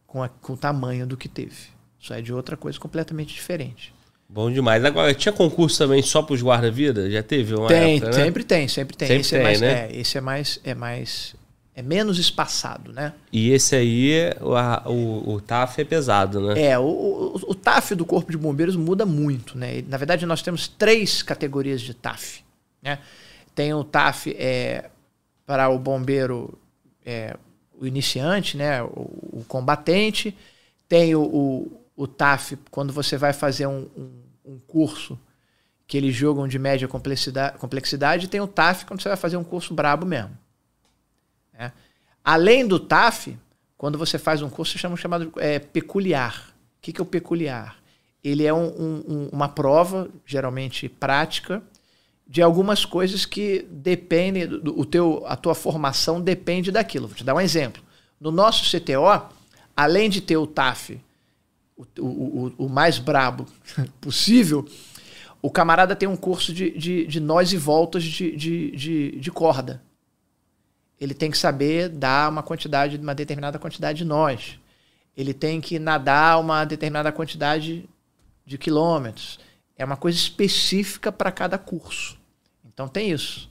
com, 0.06 0.22
a, 0.22 0.30
com 0.30 0.54
o 0.54 0.58
tamanho 0.58 1.08
do 1.08 1.18
que 1.18 1.28
teve. 1.28 1.56
Isso 2.00 2.14
é 2.14 2.22
de 2.22 2.32
outra 2.32 2.56
coisa 2.56 2.78
completamente 2.78 3.34
diferente. 3.34 3.92
Bom 4.30 4.52
demais. 4.52 4.86
Agora, 4.86 5.12
tinha 5.16 5.34
concurso 5.34 5.76
também 5.80 6.04
só 6.04 6.22
para 6.22 6.36
os 6.36 6.44
guarda-vida? 6.44 7.10
Já 7.10 7.24
teve 7.24 7.56
uma 7.56 7.68
Tem, 7.68 7.98
época, 7.98 8.12
né? 8.12 8.24
sempre 8.24 8.44
tem, 8.44 8.68
sempre 8.68 8.96
tem. 8.96 9.08
Sempre 9.08 9.22
esse 9.22 9.36
é 9.36 9.40
tem, 9.40 9.42
é 9.42 9.44
mais, 9.44 9.62
né? 9.62 9.72
É, 9.72 10.00
esse 10.00 10.18
é 10.20 10.22
mais, 10.22 10.60
é 10.64 10.76
mais 10.76 11.36
é 11.78 11.82
menos 11.84 12.18
espaçado, 12.18 12.92
né? 12.92 13.14
E 13.32 13.52
esse 13.52 13.76
aí, 13.76 14.34
o, 14.42 14.92
o, 14.92 15.36
o 15.36 15.42
TAF 15.42 15.80
é 15.80 15.86
pesado, 15.86 16.42
né? 16.42 16.60
É, 16.60 16.80
o, 16.80 16.84
o, 16.84 17.52
o, 17.52 17.54
TAF 17.54 17.94
do 17.94 18.04
Corpo 18.04 18.32
de 18.32 18.38
Bombeiros 18.38 18.76
muda 18.76 19.06
muito, 19.06 19.56
né? 19.56 19.84
Na 19.88 19.96
verdade, 19.96 20.26
nós 20.26 20.42
temos 20.42 20.68
três 20.68 21.22
categorias 21.22 21.80
de 21.80 21.94
TAF. 21.94 22.44
Né? 22.82 22.98
Tem 23.54 23.76
o 23.76 23.84
TAF 23.84 24.36
é, 24.40 24.90
para 25.46 25.70
o 25.70 25.78
bombeiro 25.78 26.58
é, 27.06 27.38
o 27.80 27.86
iniciante, 27.86 28.58
né, 28.58 28.82
o, 28.82 29.40
o 29.40 29.46
combatente, 29.48 30.36
tem 30.90 31.14
o, 31.14 31.72
o, 31.96 32.08
TAF, 32.08 32.58
quando 32.72 32.92
você 32.92 33.18
vai 33.18 33.34
fazer 33.34 33.68
um, 33.68 33.88
um, 33.96 34.24
um, 34.54 34.60
curso 34.66 35.16
que 35.86 35.96
eles 35.96 36.16
jogam 36.16 36.48
de 36.48 36.58
média 36.58 36.88
complexidade, 36.88 37.60
complexidade, 37.60 38.28
tem 38.28 38.42
o 38.42 38.48
TAF 38.48 38.84
quando 38.88 39.00
você 39.00 39.10
vai 39.10 39.18
fazer 39.18 39.38
um 39.38 39.44
curso 39.44 39.76
brabo 39.76 40.08
mesmo. 40.08 40.36
Além 42.28 42.68
do 42.68 42.78
TAF, 42.78 43.38
quando 43.78 43.98
você 43.98 44.20
faz 44.20 44.42
um 44.42 44.50
curso, 44.50 44.78
chama 44.78 44.98
chamado 44.98 45.32
é, 45.38 45.60
peculiar. 45.60 46.50
O 46.78 46.82
que, 46.82 46.92
que 46.92 47.00
é 47.00 47.02
o 47.02 47.06
peculiar? 47.06 47.78
Ele 48.22 48.46
é 48.46 48.54
um, 48.54 49.30
uma 49.32 49.48
prova, 49.48 50.10
geralmente 50.26 50.90
prática, 50.90 51.64
de 52.28 52.42
algumas 52.42 52.84
coisas 52.84 53.26
que 53.26 53.66
dependem, 53.72 54.46
do, 54.46 54.78
o 54.78 54.84
teu, 54.84 55.24
a 55.26 55.38
tua 55.38 55.56
formação 55.56 56.20
depende 56.20 56.70
daquilo. 56.70 57.08
Vou 57.08 57.16
te 57.16 57.24
dar 57.24 57.34
um 57.34 57.40
exemplo. 57.40 57.82
No 58.20 58.30
nosso 58.30 58.66
CTO, 58.70 59.32
além 59.74 60.10
de 60.10 60.20
ter 60.20 60.36
o 60.36 60.46
TAF, 60.46 61.00
o, 61.78 61.86
o, 61.98 62.54
o, 62.58 62.68
mais 62.68 63.00
brabo 63.00 63.46
possível, 64.02 64.68
o 65.42 65.50
camarada 65.50 65.96
tem 65.96 66.10
um 66.10 66.18
curso 66.18 66.54
de, 66.54 66.72
de, 66.72 67.08
de 67.08 67.22
nós 67.22 67.54
e 67.54 67.58
voltas 67.58 68.04
de, 68.04 68.36
de, 68.36 68.72
de, 68.72 69.12
de, 69.18 69.32
corda. 69.32 69.82
Ele 71.00 71.14
tem 71.14 71.30
que 71.30 71.38
saber 71.38 71.90
dar 71.90 72.30
uma 72.30 72.42
quantidade, 72.42 72.98
uma 72.98 73.14
determinada 73.14 73.60
quantidade 73.60 74.00
de 74.00 74.06
nós. 74.06 74.60
Ele 75.16 75.34
tem 75.34 75.62
que 75.62 75.80
nadar 75.80 76.40
uma 76.40 76.66
determinada 76.66 77.12
quantidade 77.12 77.88
de 78.46 78.58
quilômetros. 78.58 79.40
É 79.76 79.86
uma 79.86 79.98
coisa 79.98 80.18
específica 80.18 81.12
para 81.12 81.32
cada 81.32 81.58
curso. 81.58 82.18
Então 82.66 82.88
tem 82.88 83.12
isso. 83.12 83.50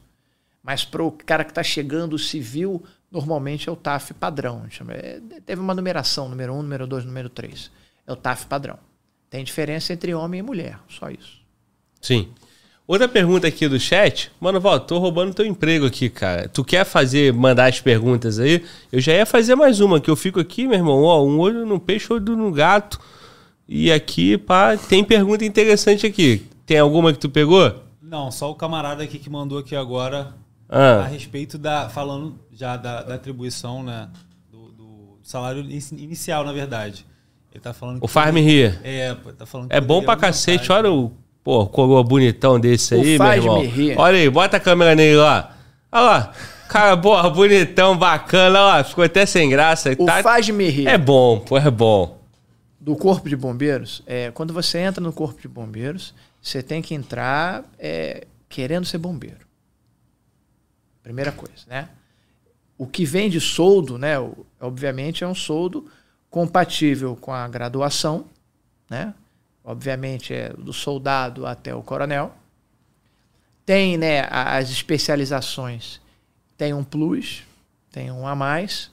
Mas 0.62 0.84
para 0.84 1.02
o 1.02 1.12
cara 1.12 1.44
que 1.44 1.52
está 1.52 1.62
chegando 1.62 2.18
civil, 2.18 2.82
normalmente 3.10 3.68
é 3.68 3.72
o 3.72 3.76
TAF 3.76 4.12
padrão. 4.14 4.66
É, 4.88 5.20
teve 5.44 5.60
uma 5.60 5.74
numeração, 5.74 6.28
número 6.28 6.52
1, 6.54 6.58
um, 6.58 6.62
número 6.62 6.86
2, 6.86 7.04
número 7.04 7.28
3. 7.28 7.70
É 8.06 8.12
o 8.12 8.16
TAF 8.16 8.46
padrão. 8.46 8.78
Tem 9.30 9.44
diferença 9.44 9.92
entre 9.92 10.14
homem 10.14 10.40
e 10.40 10.42
mulher, 10.42 10.78
só 10.88 11.10
isso. 11.10 11.40
Sim. 12.00 12.32
Outra 12.86 13.08
pergunta 13.08 13.48
aqui 13.48 13.66
do 13.66 13.80
chat. 13.80 14.30
Mano, 14.40 14.60
Val, 14.60 14.78
tô 14.78 14.98
roubando 14.98 15.34
teu 15.34 15.44
emprego 15.44 15.86
aqui, 15.86 16.08
cara. 16.08 16.48
Tu 16.48 16.64
quer 16.64 16.84
fazer, 16.84 17.32
mandar 17.32 17.68
as 17.68 17.80
perguntas 17.80 18.38
aí? 18.38 18.64
Eu 18.92 19.00
já 19.00 19.12
ia 19.12 19.26
fazer 19.26 19.56
mais 19.56 19.80
uma, 19.80 20.00
que 20.00 20.08
eu 20.08 20.14
fico 20.14 20.38
aqui, 20.38 20.68
meu 20.68 20.78
irmão, 20.78 21.02
ó, 21.02 21.24
um 21.24 21.38
olho 21.40 21.66
no 21.66 21.80
peixe, 21.80 22.12
outro 22.12 22.36
no 22.36 22.52
gato. 22.52 23.00
E 23.68 23.90
aqui, 23.90 24.38
pá, 24.38 24.76
tem 24.76 25.02
pergunta 25.02 25.44
interessante 25.44 26.06
aqui. 26.06 26.46
Tem 26.64 26.78
alguma 26.78 27.12
que 27.12 27.18
tu 27.18 27.28
pegou? 27.28 27.74
Não, 28.00 28.30
só 28.30 28.52
o 28.52 28.54
camarada 28.54 29.02
aqui 29.02 29.18
que 29.18 29.28
mandou 29.28 29.58
aqui 29.58 29.74
agora 29.74 30.32
ah. 30.68 31.00
a 31.00 31.06
respeito 31.06 31.58
da. 31.58 31.88
falando 31.88 32.38
já 32.52 32.76
da, 32.76 33.02
da 33.02 33.14
atribuição, 33.14 33.82
né? 33.82 34.08
Do, 34.48 34.70
do, 34.70 35.18
salário 35.24 35.60
inicial, 35.60 36.44
na 36.44 36.52
verdade. 36.52 37.04
Ele 37.52 37.60
tá 37.60 37.72
falando 37.72 37.98
O 38.00 38.06
Farm 38.06 38.36
Rir. 38.36 38.78
É, 38.84 39.12
tá 39.36 39.46
falando 39.46 39.72
É 39.72 39.80
bom 39.80 40.02
pra 40.02 40.16
cacete, 40.16 40.70
olha 40.70 40.92
o. 40.92 41.12
Pô, 41.46 41.64
coroa 41.64 42.02
bonitão 42.02 42.58
desse 42.58 42.92
o 42.92 43.00
aí, 43.00 43.16
meu 43.16 43.32
irmão. 43.32 43.62
Olha 43.98 44.18
aí, 44.18 44.28
bota 44.28 44.56
a 44.56 44.60
câmera 44.60 44.96
nele 44.96 45.14
lá. 45.14 45.56
Olha 45.92 46.02
lá. 46.02 46.32
Cara, 46.68 46.96
boa, 46.96 47.30
bonitão, 47.30 47.96
bacana, 47.96 48.80
ó. 48.80 48.82
Ficou 48.82 49.04
até 49.04 49.24
sem 49.24 49.48
graça. 49.48 49.92
O 49.96 50.06
tá... 50.06 50.24
faz-me 50.24 50.68
rir. 50.68 50.88
É 50.88 50.98
bom, 50.98 51.38
pô, 51.38 51.56
é 51.56 51.70
bom. 51.70 52.20
Do 52.80 52.96
Corpo 52.96 53.28
de 53.28 53.36
Bombeiros, 53.36 54.02
é, 54.08 54.32
quando 54.32 54.52
você 54.52 54.78
entra 54.78 55.00
no 55.00 55.12
Corpo 55.12 55.40
de 55.40 55.46
Bombeiros, 55.46 56.12
você 56.42 56.64
tem 56.64 56.82
que 56.82 56.96
entrar 56.96 57.62
é, 57.78 58.26
querendo 58.48 58.84
ser 58.84 58.98
bombeiro. 58.98 59.46
Primeira 61.00 61.30
coisa, 61.30 61.62
né? 61.68 61.90
O 62.76 62.88
que 62.88 63.04
vem 63.04 63.30
de 63.30 63.40
soldo, 63.40 63.96
né? 63.96 64.14
Obviamente 64.60 65.22
é 65.22 65.28
um 65.28 65.34
soldo 65.34 65.86
compatível 66.28 67.14
com 67.14 67.32
a 67.32 67.46
graduação, 67.46 68.24
né? 68.90 69.14
Obviamente 69.66 70.32
é 70.32 70.50
do 70.50 70.72
soldado 70.72 71.44
até 71.44 71.74
o 71.74 71.82
coronel. 71.82 72.32
Tem, 73.66 73.98
né, 73.98 74.24
as 74.30 74.70
especializações, 74.70 76.00
tem 76.56 76.72
um 76.72 76.84
plus, 76.84 77.42
tem 77.90 78.12
um 78.12 78.28
a 78.28 78.36
mais. 78.36 78.92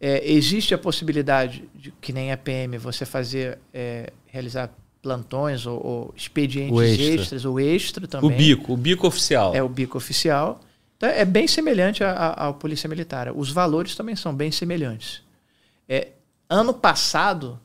É, 0.00 0.26
existe 0.32 0.72
a 0.72 0.78
possibilidade 0.78 1.68
de 1.74 1.92
que 2.00 2.14
nem 2.14 2.32
a 2.32 2.36
PM 2.38 2.78
você 2.78 3.04
fazer 3.04 3.58
é, 3.74 4.10
realizar 4.26 4.70
plantões 5.02 5.66
ou, 5.66 5.86
ou 5.86 6.14
expedientes 6.16 6.80
extra. 6.80 7.04
extras 7.04 7.44
ou 7.44 7.60
extra 7.60 8.08
também. 8.08 8.30
O 8.30 8.34
bico, 8.34 8.72
o 8.72 8.76
bico 8.78 9.06
oficial. 9.06 9.54
É 9.54 9.62
o 9.62 9.68
bico 9.68 9.98
oficial. 9.98 10.60
Então, 10.96 11.10
é 11.10 11.26
bem 11.26 11.46
semelhante 11.46 12.02
à, 12.02 12.54
Polícia 12.58 12.88
Militar. 12.88 13.30
Os 13.34 13.50
valores 13.50 13.94
também 13.94 14.16
são 14.16 14.34
bem 14.34 14.50
semelhantes. 14.50 15.22
É, 15.86 16.08
ano 16.48 16.72
passado, 16.72 17.60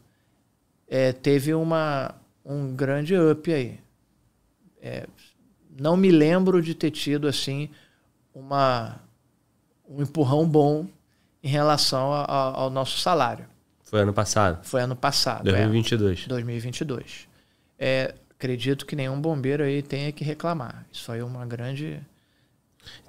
é, 0.87 1.11
teve 1.11 1.53
uma, 1.53 2.15
um 2.45 2.75
grande 2.75 3.15
up 3.17 3.51
aí. 3.51 3.79
É, 4.81 5.07
não 5.79 5.97
me 5.97 6.11
lembro 6.11 6.61
de 6.61 6.75
ter 6.75 6.91
tido 6.91 7.27
assim 7.27 7.69
uma, 8.33 9.01
um 9.89 10.03
empurrão 10.03 10.47
bom 10.47 10.85
em 11.43 11.47
relação 11.47 12.13
a, 12.13 12.21
a, 12.23 12.41
ao 12.61 12.69
nosso 12.69 12.99
salário. 12.99 13.45
Foi 13.83 14.01
ano 14.01 14.13
passado? 14.13 14.59
Foi 14.63 14.81
ano 14.81 14.95
passado. 14.95 15.43
2022. 15.43 16.23
É, 16.25 16.27
2022. 16.27 17.27
É, 17.77 18.15
acredito 18.31 18.85
que 18.85 18.95
nenhum 18.95 19.19
bombeiro 19.19 19.63
aí 19.63 19.81
tenha 19.81 20.11
que 20.11 20.23
reclamar. 20.23 20.85
Isso 20.91 21.11
aí 21.11 21.19
é 21.19 21.23
uma 21.23 21.45
grande. 21.45 21.99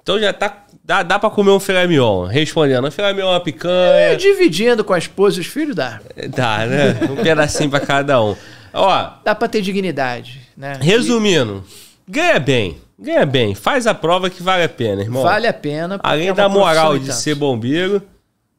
Então 0.01 0.19
já 0.19 0.33
tá. 0.33 0.65
Dá, 0.83 1.03
dá 1.03 1.19
pra 1.19 1.29
comer 1.29 1.51
um 1.51 1.59
filé 1.59 1.85
mignon. 1.87 2.25
Respondendo, 2.25 2.87
um 2.87 2.91
filé 2.91 3.11
mignon, 3.13 3.31
uma 3.31 3.39
picanha. 3.39 4.13
É, 4.13 4.15
dividindo 4.15 4.83
com 4.83 4.93
a 4.93 4.97
esposa 4.97 5.37
e 5.37 5.41
os 5.41 5.47
filhos, 5.47 5.75
dá. 5.75 5.99
Dá, 6.29 6.65
né? 6.65 7.11
Um 7.11 7.21
pedacinho 7.21 7.69
pra 7.69 7.79
cada 7.79 8.21
um. 8.21 8.35
Ó. 8.77 9.11
Dá 9.23 9.35
pra 9.35 9.47
ter 9.47 9.61
dignidade, 9.61 10.41
né? 10.55 10.77
Resumindo, 10.81 11.63
ganha 12.07 12.39
bem. 12.39 12.81
Ganha 12.99 13.25
bem. 13.25 13.53
Faz 13.53 13.85
a 13.85 13.93
prova 13.93 14.29
que 14.29 14.41
vale 14.41 14.63
a 14.63 14.69
pena, 14.69 15.01
irmão. 15.01 15.21
Vale 15.21 15.47
a 15.47 15.53
pena. 15.53 15.99
Além 16.01 16.29
é 16.29 16.33
da 16.33 16.49
moral 16.49 16.97
de 16.97 17.13
ser 17.13 17.35
bombeiro 17.35 18.01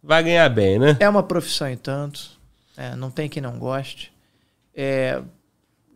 vai 0.03 0.23
ganhar 0.23 0.49
bem, 0.49 0.79
né? 0.79 0.97
É 1.01 1.09
uma 1.09 1.23
profissão 1.23 1.69
em 1.69 1.77
tanto. 1.77 2.31
É, 2.77 2.95
não 2.97 3.11
tem 3.11 3.29
quem 3.29 3.43
não 3.43 3.59
goste. 3.59 4.13
É, 4.75 5.21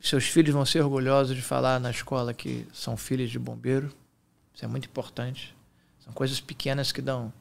seus 0.00 0.24
filhos 0.24 0.52
vão 0.52 0.66
ser 0.66 0.82
orgulhosos 0.82 1.34
de 1.34 1.42
falar 1.42 1.78
na 1.80 1.90
escola 1.90 2.34
que 2.34 2.66
são 2.74 2.96
filhos 2.96 3.30
de 3.30 3.38
bombeiro. 3.38 3.90
Isso 4.54 4.64
é 4.64 4.68
muito 4.68 4.86
importante. 4.86 5.54
São 6.00 6.12
coisas 6.12 6.40
pequenas 6.40 6.92
que 6.92 7.00
dão, 7.00 7.32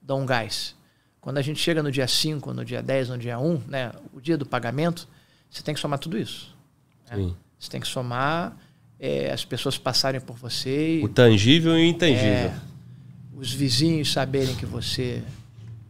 dão 0.00 0.22
um 0.22 0.26
gás. 0.26 0.74
Quando 1.20 1.38
a 1.38 1.42
gente 1.42 1.60
chega 1.60 1.82
no 1.82 1.92
dia 1.92 2.08
5, 2.08 2.52
no 2.52 2.64
dia 2.64 2.82
10, 2.82 3.10
no 3.10 3.18
dia 3.18 3.38
1, 3.38 3.62
né, 3.68 3.92
o 4.12 4.20
dia 4.20 4.36
do 4.36 4.46
pagamento, 4.46 5.06
você 5.50 5.62
tem 5.62 5.74
que 5.74 5.80
somar 5.80 5.98
tudo 5.98 6.18
isso. 6.18 6.54
Né? 7.10 7.32
Você 7.58 7.70
tem 7.70 7.80
que 7.80 7.88
somar 7.88 8.56
é, 8.98 9.30
as 9.32 9.44
pessoas 9.44 9.78
passarem 9.78 10.20
por 10.20 10.36
você. 10.36 11.00
O 11.02 11.08
tangível 11.08 11.76
e 11.78 11.82
o 11.82 11.84
intangível. 11.84 12.28
É, 12.28 12.60
os 13.34 13.52
vizinhos 13.52 14.12
saberem 14.12 14.54
que 14.54 14.66
você 14.66 15.22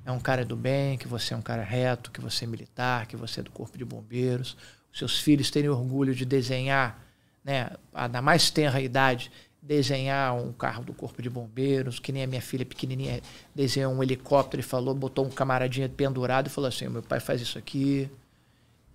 é 0.05 0.13
um 0.13 0.21
cara 0.21 0.45
do 0.45 0.57
bem, 0.57 0.97
que 0.97 1.09
você 1.09 1.35
é 1.35 1.37
um 1.37 1.43
cara 1.43 1.63
reto, 1.63 2.11
que 2.11 2.21
você 2.21 2.45
é 2.45 2.49
militar, 2.49 3.07
que 3.07 3.17
você 3.17 3.41
é 3.41 3.43
do 3.43 3.51
corpo 3.51 3.77
de 3.77 3.85
bombeiros. 3.85 4.57
Os 4.93 4.99
seus 4.99 5.19
filhos 5.19 5.51
terem 5.51 5.69
orgulho 5.69 6.15
de 6.15 6.25
desenhar, 6.25 7.05
né, 7.45 7.71
na 8.11 8.23
mais 8.23 8.51
tenra 8.51 8.81
idade, 8.81 9.31
desenhar 9.61 10.35
um 10.35 10.53
carro 10.53 10.85
do 10.85 10.95
corpo 10.95 11.21
de 11.21 11.29
bombeiros, 11.29 11.99
que 11.99 12.13
nem 12.13 12.23
a 12.23 12.27
minha 12.27 12.41
filha 12.41 12.65
pequenininha 12.65 13.21
desenhou 13.55 13.93
um 13.93 14.03
helicóptero 14.03 14.61
e 14.61 14.63
falou, 14.63 14.95
botou 14.95 15.27
um 15.27 15.31
camaradinha 15.31 15.89
pendurado 15.89 16.47
e 16.47 16.51
falou 16.51 16.69
assim: 16.69 16.89
"Meu 16.89 17.03
pai 17.03 17.19
faz 17.19 17.41
isso 17.41 17.59
aqui". 17.59 18.09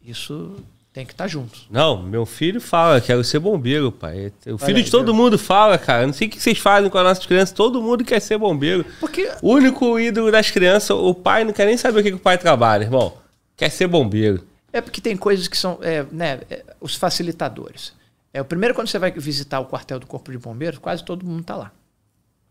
Isso 0.06 0.56
tem 0.94 1.06
que 1.06 1.14
estar 1.14 1.24
tá 1.24 1.28
junto. 1.28 1.60
Não, 1.70 2.02
meu 2.04 2.26
filho 2.26 2.60
fala, 2.60 3.00
quero 3.00 3.24
ser 3.24 3.40
bombeiro, 3.40 3.92
pai. 3.92 4.32
O 4.48 4.58
filho 4.58 4.78
aí, 4.78 4.84
de 4.84 4.92
todo 4.92 5.14
mundo 5.14 5.38
fala, 5.38 5.78
cara. 5.78 6.06
Não 6.06 6.14
sei 6.14 6.28
o 6.28 6.32
que 6.32 6.40
vocês 6.40 6.58
fazem 6.58 6.90
com 6.90 6.98
as 6.98 7.04
nossas 7.04 7.26
crianças, 7.26 7.56
todo 7.56 7.82
mundo 7.82 8.04
quer 8.04 8.20
ser 8.20 8.38
bombeiro. 8.38 8.86
Porque... 9.00 9.32
O 9.42 9.54
único 9.54 9.98
ídolo 9.98 10.32
das 10.32 10.52
crianças, 10.52 10.92
o 10.92 11.14
pai 11.14 11.44
não 11.44 11.54
quer 11.54 11.66
nem 11.66 11.78
saber 11.78 12.00
o 12.00 12.04
que, 12.04 12.10
que 12.10 12.18
o 12.18 12.20
pai 12.20 12.38
trabalha, 12.38 12.84
irmão. 12.84 13.14
Quer 13.56 13.70
ser 13.70 13.88
bombeiro. 13.88 14.46
É 14.74 14.82
porque 14.82 15.00
tem 15.00 15.16
coisas 15.16 15.48
que 15.48 15.58
são, 15.58 15.80
é, 15.82 16.06
né, 16.12 16.42
é, 16.50 16.64
os 16.80 16.96
facilitadores. 16.96 17.94
É, 18.34 18.42
o 18.42 18.46
primeiro, 18.46 18.74
quando 18.74 18.88
você 18.88 19.00
vai 19.00 19.12
visitar 19.12 19.60
o 19.60 19.66
quartel 19.66 20.00
do 20.00 20.08
Corpo 20.08 20.32
de 20.32 20.38
Bombeiros, 20.38 20.80
quase 20.80 21.04
todo 21.04 21.26
mundo 21.26 21.42
está 21.42 21.56
lá. 21.56 21.72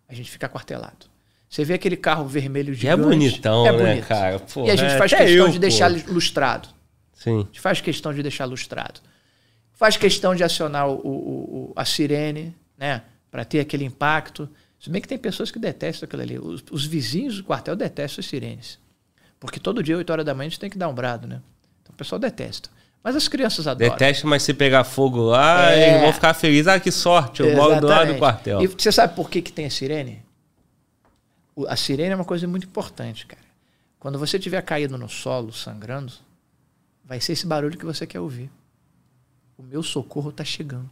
A 0.09 0.15
gente 0.15 0.31
fica 0.31 0.49
quartelado. 0.49 1.07
Você 1.49 1.65
vê 1.65 1.75
aquele 1.75 1.97
carro 1.97 2.27
vermelho 2.27 2.73
gigante. 2.73 3.01
é 3.01 3.05
bonitão, 3.05 3.67
é 3.67 3.73
né, 3.73 4.03
cara? 4.03 4.39
Pô, 4.39 4.67
e 4.67 4.71
a 4.71 4.77
gente 4.77 4.93
é, 4.93 4.99
faz 4.99 5.11
questão 5.11 5.47
eu, 5.47 5.49
de 5.49 5.59
deixar 5.59 5.91
lustrado. 6.09 6.69
Sim. 7.21 7.41
A 7.41 7.43
gente 7.43 7.61
faz 7.61 7.81
questão 7.83 8.15
de 8.15 8.23
deixar 8.23 8.47
lustrado. 8.47 8.99
Faz 9.75 9.97
questão 9.97 10.35
de 10.35 10.43
acionar 10.43 10.89
o, 10.89 10.95
o, 10.95 11.71
o 11.71 11.73
a 11.77 11.85
sirene, 11.85 12.55
né? 12.79 13.03
Para 13.31 13.45
ter 13.45 13.61
aquele 13.61 13.85
impacto. 13.85 14.49
Se 14.81 14.89
bem 14.89 15.03
que 15.03 15.09
tem 15.09 15.19
pessoas 15.19 15.51
que 15.51 15.59
detestam 15.59 16.07
aquilo 16.07 16.23
ali. 16.23 16.39
Os, 16.39 16.65
os, 16.71 16.87
vizinhos 16.87 17.37
do 17.37 17.45
quartel 17.45 17.77
detestam 17.77 18.21
as 18.21 18.27
sirenes. 18.27 18.79
Porque 19.39 19.61
todo 19.61 19.83
dia, 19.83 19.99
8 19.99 20.11
horas 20.11 20.25
da 20.25 20.35
manhã, 20.35 20.47
a 20.47 20.51
gente 20.51 20.59
tem 20.61 20.71
que 20.71 20.79
dar 20.79 20.89
um 20.89 20.95
brado, 20.95 21.29
né? 21.29 21.43
Então 21.83 21.93
o 21.93 21.97
pessoal 21.97 22.19
detesta. 22.19 22.71
Mas 23.05 23.15
as 23.15 23.29
crianças 23.29 23.67
adoram. 23.67 23.93
Detesta, 23.93 24.27
mas 24.27 24.43
se 24.43 24.55
pegar 24.55 24.85
fogo 24.85 25.21
lá, 25.21 25.73
é... 25.73 25.91
eles 25.91 26.01
vão 26.01 26.13
ficar 26.15 26.33
felizes. 26.33 26.69
Ah, 26.69 26.81
que 26.81 26.91
sorte, 26.91 27.43
eu 27.43 27.55
moro 27.55 27.81
do 27.81 27.87
lado 27.87 28.15
do 28.15 28.19
quartel. 28.19 28.63
E 28.63 28.67
você 28.67 28.91
sabe 28.91 29.15
por 29.15 29.29
que, 29.29 29.43
que 29.43 29.53
tem 29.53 29.67
a 29.67 29.71
sirene? 29.71 30.23
a 31.69 31.77
sirene 31.77 32.13
é 32.13 32.17
uma 32.17 32.25
coisa 32.25 32.49
muito 32.49 32.67
importante, 32.67 33.27
cara. 33.27 33.43
Quando 33.99 34.19
você 34.19 34.39
tiver 34.39 34.63
caído 34.63 34.97
no 34.97 35.11
solo, 35.11 35.53
sangrando, 35.53 36.13
vai 37.11 37.21
ser 37.21 37.33
esse 37.33 37.45
barulho 37.45 37.77
que 37.77 37.85
você 37.85 38.07
quer 38.07 38.21
ouvir. 38.21 38.49
O 39.59 39.65
meu 39.65 39.83
socorro 39.83 40.31
tá 40.31 40.45
chegando. 40.45 40.91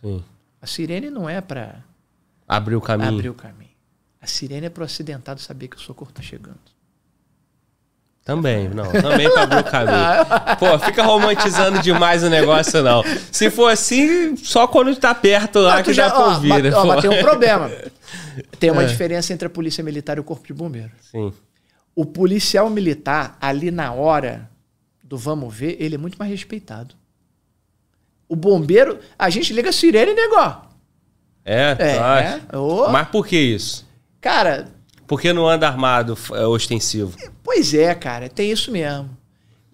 Sim. 0.00 0.22
A 0.62 0.66
sirene 0.68 1.10
não 1.10 1.28
é 1.28 1.40
para 1.40 1.82
Abrir 2.46 2.76
o 2.76 2.80
caminho. 2.80 3.08
abrir 3.10 3.28
o 3.28 3.34
caminho. 3.34 3.72
A 4.22 4.26
sirene 4.28 4.66
é 4.66 4.70
pro 4.70 4.84
acidentado 4.84 5.40
saber 5.40 5.66
que 5.66 5.76
o 5.76 5.80
socorro 5.80 6.12
tá 6.12 6.22
chegando. 6.22 6.60
Também, 8.24 8.68
não. 8.68 8.84
Também 8.92 9.28
pra 9.32 9.42
abrir 9.42 9.58
o 9.60 9.64
caminho. 9.64 10.26
Pô, 10.60 10.78
fica 10.78 11.02
romantizando 11.02 11.80
demais 11.82 12.22
o 12.22 12.28
negócio, 12.30 12.80
não. 12.82 13.02
Se 13.32 13.50
for 13.50 13.66
assim, 13.72 14.36
só 14.36 14.68
quando 14.68 14.94
tá 14.94 15.12
perto 15.14 15.58
lá 15.58 15.78
Ah, 15.78 15.82
que 15.82 15.92
já- 15.92 16.06
dá 16.08 16.14
pra 16.14 16.20
ó, 16.24 16.40
mas- 16.40 16.74
ó, 16.74 16.84
mas 16.86 17.00
tem 17.00 17.10
um 17.10 17.20
problema. 17.22 17.68
Tem 18.60 18.70
uma 18.70 18.84
É. 18.84 18.86
diferença 18.86 19.32
entre 19.32 19.46
a 19.46 19.50
polícia 19.50 19.82
militar 19.82 20.16
e 20.18 20.20
o 20.20 20.24
corpo 20.24 20.46
de 20.46 20.54
bombeiro. 20.54 20.92
Sim. 21.00 21.32
O 21.96 22.06
policial 22.06 22.70
militar, 22.70 23.36
ali 23.40 23.70
na 23.72 23.92
hora 23.92 24.48
do 25.08 25.16
vamos 25.16 25.54
ver, 25.54 25.76
ele 25.80 25.94
é 25.94 25.98
muito 25.98 26.18
mais 26.18 26.30
respeitado. 26.30 26.94
O 28.28 28.36
bombeiro, 28.36 28.98
a 29.18 29.30
gente 29.30 29.54
liga 29.54 29.70
a 29.70 29.72
sirene, 29.72 30.12
negó. 30.12 30.66
É, 31.44 31.74
É, 31.78 31.98
acha? 31.98 32.42
é. 32.52 32.56
Ô. 32.58 32.88
Mas 32.90 33.08
por 33.08 33.26
que 33.26 33.38
isso? 33.38 33.88
Cara, 34.20 34.68
Por 35.06 35.18
que 35.18 35.32
não 35.32 35.48
anda 35.48 35.66
armado 35.66 36.16
é, 36.34 36.44
ostensivo? 36.46 37.16
pois 37.42 37.72
é, 37.72 37.94
cara, 37.94 38.28
tem 38.28 38.50
isso 38.50 38.70
mesmo. 38.70 39.08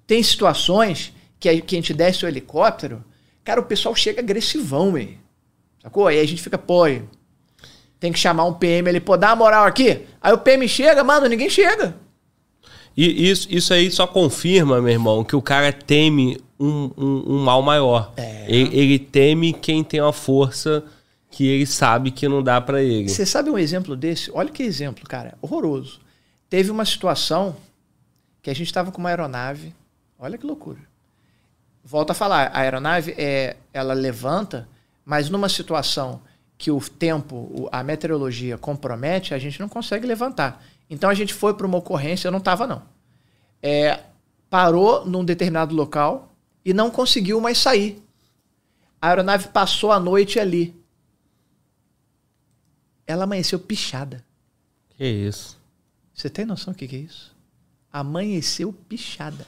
Tem 0.06 0.22
situações 0.22 1.12
que 1.40 1.48
a, 1.48 1.60
que 1.60 1.74
a 1.74 1.78
gente 1.78 1.92
desce 1.92 2.24
o 2.24 2.28
helicóptero, 2.28 3.04
cara, 3.42 3.60
o 3.60 3.64
pessoal 3.64 3.94
chega 3.96 4.20
agressivão, 4.20 4.96
hein? 4.96 5.18
Sacou? 5.82 6.06
Aí 6.06 6.20
a 6.20 6.24
gente 6.26 6.40
fica, 6.40 6.56
pô, 6.56 6.84
tem 7.98 8.12
que 8.12 8.18
chamar 8.18 8.44
um 8.44 8.54
PM 8.54 8.88
ali, 8.88 9.00
pô, 9.00 9.16
dá 9.16 9.30
uma 9.30 9.36
moral 9.36 9.64
aqui. 9.64 10.06
Aí 10.20 10.32
o 10.32 10.38
PM 10.38 10.68
chega, 10.68 11.02
mano, 11.02 11.26
ninguém 11.26 11.50
chega. 11.50 11.96
E 12.96 13.28
isso, 13.28 13.48
isso 13.50 13.74
aí 13.74 13.90
só 13.90 14.06
confirma, 14.06 14.80
meu 14.80 14.92
irmão, 14.92 15.24
que 15.24 15.34
o 15.34 15.42
cara 15.42 15.72
teme 15.72 16.40
um, 16.58 16.90
um, 16.96 17.34
um 17.34 17.38
mal 17.44 17.60
maior. 17.60 18.12
É. 18.16 18.44
Ele, 18.48 18.76
ele 18.76 18.98
teme 18.98 19.52
quem 19.52 19.82
tem 19.82 20.00
uma 20.00 20.12
força 20.12 20.84
que 21.30 21.46
ele 21.46 21.66
sabe 21.66 22.12
que 22.12 22.28
não 22.28 22.42
dá 22.42 22.60
pra 22.60 22.80
ele. 22.80 23.08
Você 23.08 23.26
sabe 23.26 23.50
um 23.50 23.58
exemplo 23.58 23.96
desse? 23.96 24.30
Olha 24.32 24.50
que 24.50 24.62
exemplo, 24.62 25.04
cara, 25.08 25.36
horroroso. 25.42 26.00
Teve 26.48 26.70
uma 26.70 26.84
situação 26.84 27.56
que 28.40 28.50
a 28.50 28.54
gente 28.54 28.68
estava 28.68 28.92
com 28.92 28.98
uma 28.98 29.08
aeronave. 29.08 29.74
Olha 30.16 30.38
que 30.38 30.46
loucura. 30.46 30.78
Volta 31.84 32.12
a 32.12 32.14
falar, 32.14 32.52
a 32.54 32.60
aeronave 32.60 33.14
é, 33.18 33.56
ela 33.72 33.92
levanta, 33.92 34.68
mas 35.04 35.28
numa 35.28 35.48
situação 35.48 36.22
que 36.56 36.70
o 36.70 36.80
tempo, 36.80 37.68
a 37.72 37.82
meteorologia 37.82 38.56
compromete, 38.56 39.34
a 39.34 39.38
gente 39.38 39.58
não 39.58 39.68
consegue 39.68 40.06
levantar. 40.06 40.64
Então 40.88 41.10
a 41.10 41.14
gente 41.14 41.32
foi 41.32 41.54
para 41.54 41.66
uma 41.66 41.78
ocorrência, 41.78 42.28
eu 42.28 42.32
não 42.32 42.38
estava 42.38 42.66
não. 42.66 42.82
É, 43.62 44.02
parou 44.50 45.04
num 45.04 45.24
determinado 45.24 45.74
local 45.74 46.34
e 46.64 46.72
não 46.72 46.90
conseguiu 46.90 47.40
mais 47.40 47.58
sair. 47.58 48.02
A 49.00 49.08
aeronave 49.08 49.48
passou 49.48 49.92
a 49.92 50.00
noite 50.00 50.38
ali. 50.38 50.74
Ela 53.06 53.24
amanheceu 53.24 53.58
pichada. 53.58 54.24
Que 54.90 55.04
isso? 55.04 55.60
Você 56.14 56.30
tem 56.30 56.46
noção 56.46 56.72
do 56.72 56.76
que, 56.76 56.88
que 56.88 56.96
é 56.96 57.00
isso? 57.00 57.34
Amanheceu 57.92 58.72
pichada. 58.72 59.46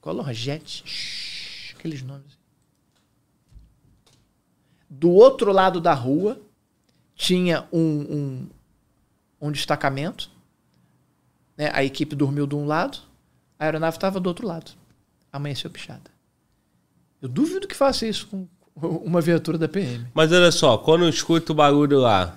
Color 0.00 0.32
Jet. 0.32 0.82
Shhh, 0.84 1.74
aqueles 1.76 2.02
nomes. 2.02 2.38
Do 4.88 5.10
outro 5.10 5.52
lado 5.52 5.80
da 5.80 5.94
rua 5.94 6.40
tinha 7.14 7.68
um, 7.72 7.80
um, 7.80 8.48
um 9.40 9.52
destacamento. 9.52 10.30
Né? 11.56 11.70
A 11.72 11.84
equipe 11.84 12.14
dormiu 12.16 12.46
de 12.46 12.54
um 12.54 12.66
lado, 12.66 12.98
a 13.58 13.64
aeronave 13.64 13.96
estava 13.96 14.18
do 14.20 14.26
outro 14.26 14.46
lado. 14.46 14.70
Amanheceu 15.32 15.70
pichada. 15.70 16.10
Eu 17.20 17.28
duvido 17.28 17.68
que 17.68 17.76
faça 17.76 18.06
isso 18.06 18.26
com 18.26 18.46
uma 19.04 19.20
viatura 19.20 19.56
da 19.58 19.68
PM. 19.68 20.06
Mas 20.14 20.32
olha 20.32 20.50
só, 20.50 20.76
quando 20.78 21.04
eu 21.04 21.08
escuto 21.08 21.52
o 21.52 21.54
barulho 21.54 21.98
lá, 21.98 22.36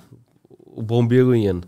o 0.66 0.82
bombeiro 0.82 1.35
indo, 1.35 1.68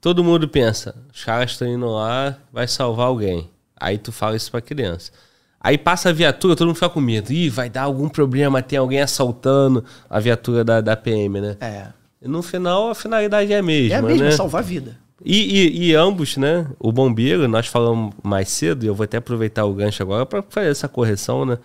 todo 0.00 0.22
mundo 0.24 0.48
pensa, 0.48 0.94
os 1.12 1.24
caras 1.24 1.50
estão 1.52 1.66
indo 1.68 1.86
lá, 1.88 2.36
vai 2.52 2.68
salvar 2.68 3.06
alguém. 3.06 3.50
Aí 3.76 3.98
tu 3.98 4.12
fala 4.12 4.36
isso 4.36 4.50
pra 4.50 4.60
criança. 4.60 5.10
Aí 5.60 5.78
passa 5.78 6.10
a 6.10 6.12
viatura, 6.12 6.54
todo 6.54 6.66
mundo 6.68 6.76
fica 6.76 6.90
com 6.90 7.00
medo. 7.00 7.32
Ih, 7.32 7.48
vai 7.48 7.70
dar 7.70 7.82
algum 7.82 8.08
problema, 8.08 8.62
tem 8.62 8.78
alguém 8.78 9.00
assaltando 9.00 9.82
a 10.08 10.20
viatura 10.20 10.62
da, 10.62 10.80
da 10.82 10.94
PM, 10.94 11.40
né? 11.40 11.56
É. 11.60 11.86
E 12.20 12.28
no 12.28 12.42
final, 12.42 12.90
a 12.90 12.94
finalidade 12.94 13.52
é 13.52 13.58
a 13.58 13.62
mesma, 13.62 13.94
É 13.94 13.98
a 13.98 14.02
mesma, 14.02 14.24
né? 14.26 14.30
salvar 14.30 14.60
a 14.62 14.64
vida. 14.64 14.98
E, 15.24 15.38
e- 15.66 15.84
e 15.90 15.94
ambos, 15.94 16.36
né? 16.36 16.66
O 16.78 16.92
bombeiro, 16.92 17.48
nós 17.48 17.66
falamos 17.66 18.12
mais 18.22 18.48
cedo, 18.50 18.84
e 18.84 18.88
eu 18.88 18.94
vou 18.94 19.04
até 19.04 19.16
aproveitar 19.16 19.64
o 19.64 19.72
gancho 19.72 20.02
agora 20.02 20.26
para 20.26 20.42
fazer 20.42 20.68
essa 20.68 20.86
correção, 20.86 21.46
né? 21.46 21.58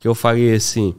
Que 0.00 0.08
eu 0.08 0.14
falei 0.14 0.54
assim, 0.54 0.94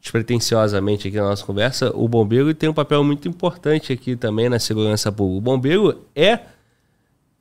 despretensiosamente 0.00 1.08
aqui 1.08 1.16
na 1.16 1.24
nossa 1.28 1.44
conversa, 1.44 1.90
o 1.94 2.08
bombeiro 2.08 2.52
tem 2.54 2.68
um 2.68 2.74
papel 2.74 3.02
muito 3.04 3.28
importante 3.28 3.92
aqui 3.92 4.16
também 4.16 4.48
na 4.48 4.58
segurança 4.58 5.10
pública. 5.12 5.38
O 5.38 5.40
bombeiro 5.40 6.02
é 6.14 6.40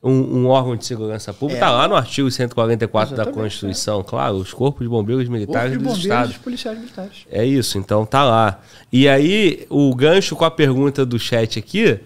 um, 0.04 0.12
um 0.44 0.48
órgão 0.48 0.76
de 0.76 0.86
segurança 0.86 1.34
pública, 1.34 1.58
É. 1.58 1.60
tá 1.60 1.72
lá 1.72 1.88
no 1.88 1.96
artigo 1.96 2.30
144 2.32 3.16
da 3.16 3.24
Exatamente, 3.24 3.44
Constituição, 3.44 4.04
claro, 4.04 4.36
os 4.38 4.54
corpos 4.54 4.82
de 4.84 4.90
bombeiros 4.90 5.24
Corpo 5.26 5.34
militares 5.34 5.72
de 5.74 5.78
do 5.78 5.84
bombeiros 5.84 6.06
Estado. 6.06 6.32
e 6.32 6.40
policiais 6.40 6.78
militares. 6.80 7.26
É 7.30 7.46
isso, 7.46 7.78
então 7.78 8.06
tá 8.06 8.24
lá. 8.24 8.62
E 8.92 9.08
aí, 9.08 9.66
o 9.70 9.94
gancho 9.94 10.36
com 10.36 10.46
a 10.46 10.50
pergunta 10.52 11.06
do 11.06 11.20
chat 11.20 11.60
aqui, 11.60 12.00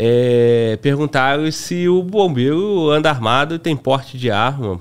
é, 0.00 0.76
perguntaram 0.80 1.50
se 1.50 1.88
o 1.88 2.04
bombeiro 2.04 2.88
anda 2.88 3.10
armado 3.10 3.56
e 3.56 3.58
tem 3.58 3.76
porte 3.76 4.16
de 4.16 4.30
arma. 4.30 4.80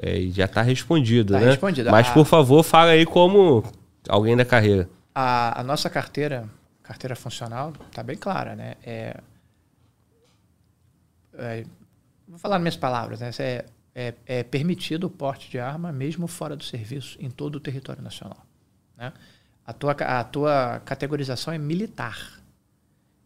É, 0.00 0.20
já 0.30 0.46
tá 0.46 0.62
respondido, 0.62 1.32
Tá 1.34 1.40
né? 1.40 1.46
respondido. 1.46 1.90
Mas, 1.90 2.06
Ah. 2.08 2.12
por 2.14 2.24
favor, 2.24 2.62
fala 2.62 2.92
aí 2.92 3.04
como 3.04 3.64
alguém 4.08 4.36
da 4.36 4.44
carreira. 4.44 4.88
A, 5.12 5.60
a 5.60 5.64
nossa 5.64 5.90
carteira, 5.90 6.48
carteira 6.82 7.16
funcional, 7.16 7.72
tá 7.92 8.02
bem 8.04 8.16
clara, 8.16 8.54
né? 8.54 8.74
É, 8.84 9.16
é, 11.34 11.64
vou 12.28 12.38
falar 12.38 12.54
nas 12.54 12.62
minhas 12.62 12.76
palavras, 12.76 13.20
né? 13.20 13.30
É, 13.40 13.64
é, 13.94 14.14
é 14.26 14.42
permitido 14.44 15.04
o 15.08 15.10
porte 15.10 15.50
de 15.50 15.58
arma 15.58 15.90
mesmo 15.92 16.26
fora 16.26 16.54
do 16.56 16.62
serviço 16.64 17.18
em 17.20 17.28
todo 17.28 17.56
o 17.56 17.60
território 17.60 18.00
nacional. 18.02 18.46
Né? 18.96 19.12
A, 19.66 19.72
tua, 19.72 19.92
a 19.92 20.24
tua 20.24 20.80
categorização 20.84 21.52
é 21.52 21.58
militar. 21.58 22.39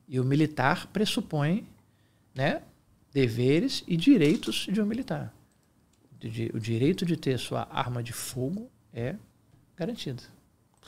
E 0.08 0.20
o 0.20 0.24
militar 0.24 0.86
pressupõe 0.89 1.66
né, 2.34 2.62
deveres 3.12 3.83
e 3.86 3.97
direitos 3.97 4.66
de 4.70 4.81
um 4.81 4.86
militar. 4.86 5.33
O 6.12 6.28
di- 6.28 6.50
O 6.55 6.60
direito 6.60 7.05
de 7.07 7.16
ter 7.16 7.39
sua 7.39 7.66
arma 7.70 8.02
de 8.02 8.12
fogo 8.12 8.70
é 8.92 9.16
garantido. 9.76 10.23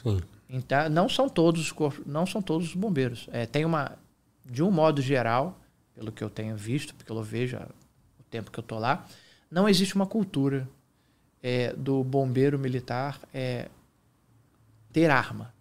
Sim. 0.03 0.21
Então, 0.49 0.89
não 0.89 1.09
são 1.09 1.29
todos 1.29 1.61
os 1.61 1.73
corpos, 1.73 2.05
não 2.07 2.27
são 2.27 2.41
todos 2.43 2.69
os 2.69 2.75
bombeiros. 2.75 3.27
É, 3.33 3.47
tem 3.47 3.65
uma, 3.65 3.99
de 4.45 4.63
um 4.63 4.71
modo 4.71 5.01
geral, 5.03 5.59
pelo 5.95 6.13
que 6.13 6.23
eu 6.23 6.31
tenho 6.31 6.57
visto, 6.57 6.95
porque 6.95 7.11
eu 7.11 7.23
vejo 7.23 7.57
há 7.57 7.67
o 8.21 8.23
tempo 8.31 8.51
que 8.51 8.59
eu 8.59 8.63
tô 8.63 8.79
lá, 8.79 9.07
não 9.51 9.69
existe 9.69 9.95
uma 9.97 10.07
cultura 10.07 10.69
é, 11.43 11.73
do 11.73 12.05
bombeiro 12.05 12.59
militar 12.59 13.19
é, 13.33 13.69
ter 14.93 15.11
arma. 15.11 15.53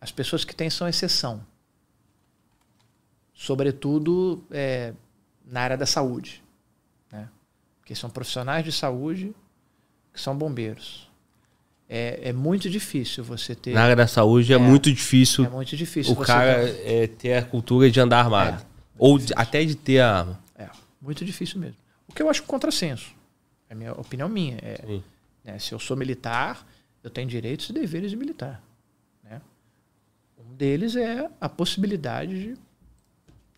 As 0.00 0.10
pessoas 0.10 0.44
que 0.44 0.54
têm 0.54 0.68
são 0.70 0.88
exceção. 0.88 1.44
Sobretudo 3.40 4.44
é, 4.50 4.92
na 5.46 5.62
área 5.62 5.76
da 5.78 5.86
saúde. 5.86 6.42
Né? 7.10 7.26
Porque 7.80 7.94
são 7.94 8.10
profissionais 8.10 8.62
de 8.62 8.70
saúde 8.70 9.34
que 10.12 10.20
são 10.20 10.36
bombeiros. 10.36 11.08
É, 11.88 12.28
é 12.28 12.32
muito 12.34 12.68
difícil 12.68 13.24
você 13.24 13.54
ter. 13.54 13.72
Na 13.72 13.84
área 13.84 13.96
da 13.96 14.06
saúde 14.06 14.52
é, 14.52 14.56
É. 14.56 14.58
muito 14.58 14.92
difícil 14.92 15.46
É 15.46 15.48
muito 15.48 15.74
difícil 15.74 16.12
o 16.12 16.16
cara 16.16 16.66
ter- 16.66 16.86
é, 16.86 17.06
ter 17.06 17.32
a 17.32 17.42
cultura 17.42 17.90
de 17.90 17.98
andar 17.98 18.18
armado. 18.20 18.62
É, 18.62 18.66
Ou 18.98 19.18
de- 19.18 19.32
até 19.34 19.64
de 19.64 19.74
ter 19.74 20.00
a 20.00 20.18
arma. 20.18 20.38
É, 20.54 20.68
muito 21.00 21.24
difícil 21.24 21.58
mesmo. 21.58 21.78
O 22.06 22.12
que 22.12 22.22
eu 22.22 22.28
acho 22.28 22.42
contrassenso. 22.42 23.14
É 23.70 23.72
a 23.72 23.76
minha 23.76 23.92
opinião 23.94 24.28
minha. 24.28 24.58
É, 24.60 25.00
né, 25.42 25.58
se 25.58 25.72
eu 25.72 25.78
sou 25.78 25.96
militar, 25.96 26.66
eu 27.02 27.08
tenho 27.08 27.26
direitos 27.26 27.70
e 27.70 27.72
deveres 27.72 28.10
de 28.10 28.18
militar. 28.18 28.62
Né? 29.24 29.40
Um 30.38 30.54
deles 30.54 30.94
é 30.94 31.26
a 31.40 31.48
possibilidade 31.48 32.38
de 32.54 32.69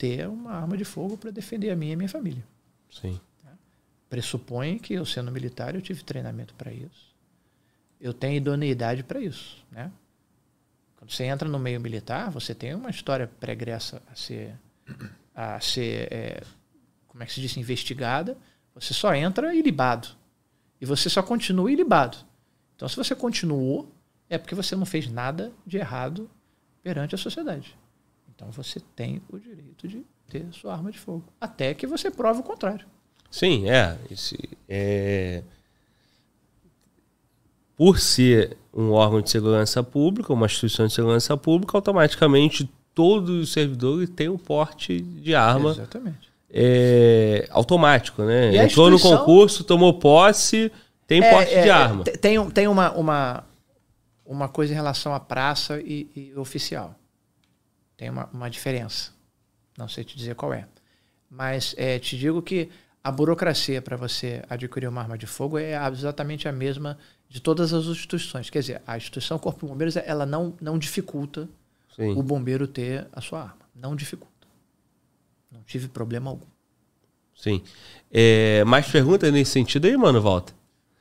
ter 0.02 0.26
uma 0.26 0.50
arma 0.50 0.76
de 0.76 0.84
fogo 0.84 1.16
para 1.16 1.30
defender 1.30 1.70
a 1.70 1.76
minha 1.76 1.92
e 1.92 1.94
a 1.94 1.96
minha 1.96 2.08
família. 2.08 2.44
Sim. 2.90 3.20
Pressupõe 4.10 4.76
que 4.76 4.94
eu 4.94 5.06
sendo 5.06 5.30
militar, 5.30 5.76
eu 5.76 5.80
tive 5.80 6.02
treinamento 6.02 6.54
para 6.54 6.72
isso. 6.72 7.14
Eu 8.00 8.12
tenho 8.12 8.38
idoneidade 8.38 9.04
para 9.04 9.20
isso. 9.20 9.64
Né? 9.70 9.92
Quando 10.96 11.12
você 11.12 11.22
entra 11.22 11.48
no 11.48 11.56
meio 11.56 11.80
militar, 11.80 12.32
você 12.32 12.52
tem 12.52 12.74
uma 12.74 12.90
história 12.90 13.28
pregressa 13.38 14.02
a 14.10 14.16
ser, 14.16 14.58
a 15.32 15.60
ser 15.60 16.12
é, 16.12 16.42
como 17.06 17.22
é 17.22 17.26
que 17.26 17.32
se 17.32 17.40
diz, 17.40 17.56
investigada. 17.56 18.36
Você 18.74 18.92
só 18.92 19.14
entra 19.14 19.54
ilibado. 19.54 20.08
E 20.80 20.84
você 20.84 21.08
só 21.08 21.22
continua 21.22 21.70
ilibado. 21.70 22.18
Então, 22.74 22.88
se 22.88 22.96
você 22.96 23.14
continuou, 23.14 23.88
é 24.28 24.36
porque 24.36 24.56
você 24.56 24.74
não 24.74 24.84
fez 24.84 25.08
nada 25.08 25.52
de 25.64 25.76
errado 25.76 26.28
perante 26.82 27.14
a 27.14 27.18
sociedade. 27.18 27.78
Então 28.42 28.50
você 28.50 28.80
tem 28.96 29.22
o 29.30 29.38
direito 29.38 29.86
de 29.86 30.04
ter 30.28 30.46
sua 30.52 30.72
arma 30.72 30.90
de 30.90 30.98
fogo. 30.98 31.22
Até 31.40 31.72
que 31.74 31.86
você 31.86 32.10
prove 32.10 32.40
o 32.40 32.42
contrário. 32.42 32.84
Sim, 33.30 33.70
é. 33.70 33.96
Esse, 34.10 34.36
é... 34.68 35.42
Por 37.76 37.98
ser 38.00 38.56
um 38.74 38.90
órgão 38.90 39.20
de 39.20 39.30
segurança 39.30 39.82
pública, 39.82 40.32
uma 40.32 40.46
instituição 40.46 40.86
de 40.86 40.92
segurança 40.92 41.36
pública, 41.36 41.76
automaticamente 41.76 42.68
todos 42.94 43.30
os 43.42 43.52
servidores 43.52 44.10
têm 44.10 44.28
um 44.28 44.36
porte 44.38 45.00
de 45.00 45.34
arma 45.34 45.70
Exatamente. 45.70 46.28
é, 46.50 47.46
automático, 47.50 48.22
né? 48.22 48.54
Entrou 48.64 48.90
no 48.90 49.00
concurso, 49.00 49.64
tomou 49.64 49.94
posse, 49.94 50.70
tem 51.06 51.22
É, 51.22 51.30
porte 51.30 51.54
é, 51.54 51.62
de 51.62 51.70
arma. 51.70 52.04
te- 52.04 52.18
tem 52.18 52.50
tem 52.50 52.68
uma, 52.68 52.92
uma, 52.92 53.44
uma 54.26 54.48
coisa 54.48 54.72
em 54.72 54.76
relação 54.76 55.14
à 55.14 55.20
praça 55.20 55.80
e, 55.80 56.08
e 56.14 56.32
oficial. 56.36 56.94
Tem 58.02 58.10
uma, 58.10 58.28
uma 58.32 58.50
diferença. 58.50 59.12
Não 59.78 59.86
sei 59.86 60.02
te 60.02 60.16
dizer 60.16 60.34
qual 60.34 60.52
é. 60.52 60.66
Mas 61.30 61.72
é, 61.78 62.00
te 62.00 62.18
digo 62.18 62.42
que 62.42 62.68
a 63.04 63.12
burocracia 63.12 63.80
para 63.80 63.96
você 63.96 64.42
adquirir 64.50 64.88
uma 64.88 65.00
arma 65.00 65.16
de 65.16 65.24
fogo 65.24 65.56
é 65.56 65.74
exatamente 65.92 66.48
a 66.48 66.52
mesma 66.52 66.98
de 67.28 67.40
todas 67.40 67.72
as 67.72 67.84
instituições. 67.84 68.50
Quer 68.50 68.58
dizer, 68.58 68.82
a 68.84 68.96
instituição 68.96 69.38
Corpo 69.38 69.66
de 69.66 69.70
Bombeiros 69.70 69.94
ela 69.96 70.26
não, 70.26 70.52
não 70.60 70.76
dificulta 70.80 71.48
Sim. 71.94 72.10
o 72.16 72.24
bombeiro 72.24 72.66
ter 72.66 73.06
a 73.12 73.20
sua 73.20 73.42
arma. 73.42 73.62
Não 73.72 73.94
dificulta. 73.94 74.48
Não 75.48 75.62
tive 75.62 75.86
problema 75.86 76.28
algum. 76.28 76.46
Sim. 77.36 77.62
É, 78.10 78.64
mais 78.64 78.90
perguntas 78.90 79.32
nesse 79.32 79.52
sentido 79.52 79.86
aí, 79.86 79.96
mano, 79.96 80.20
Walter? 80.20 80.52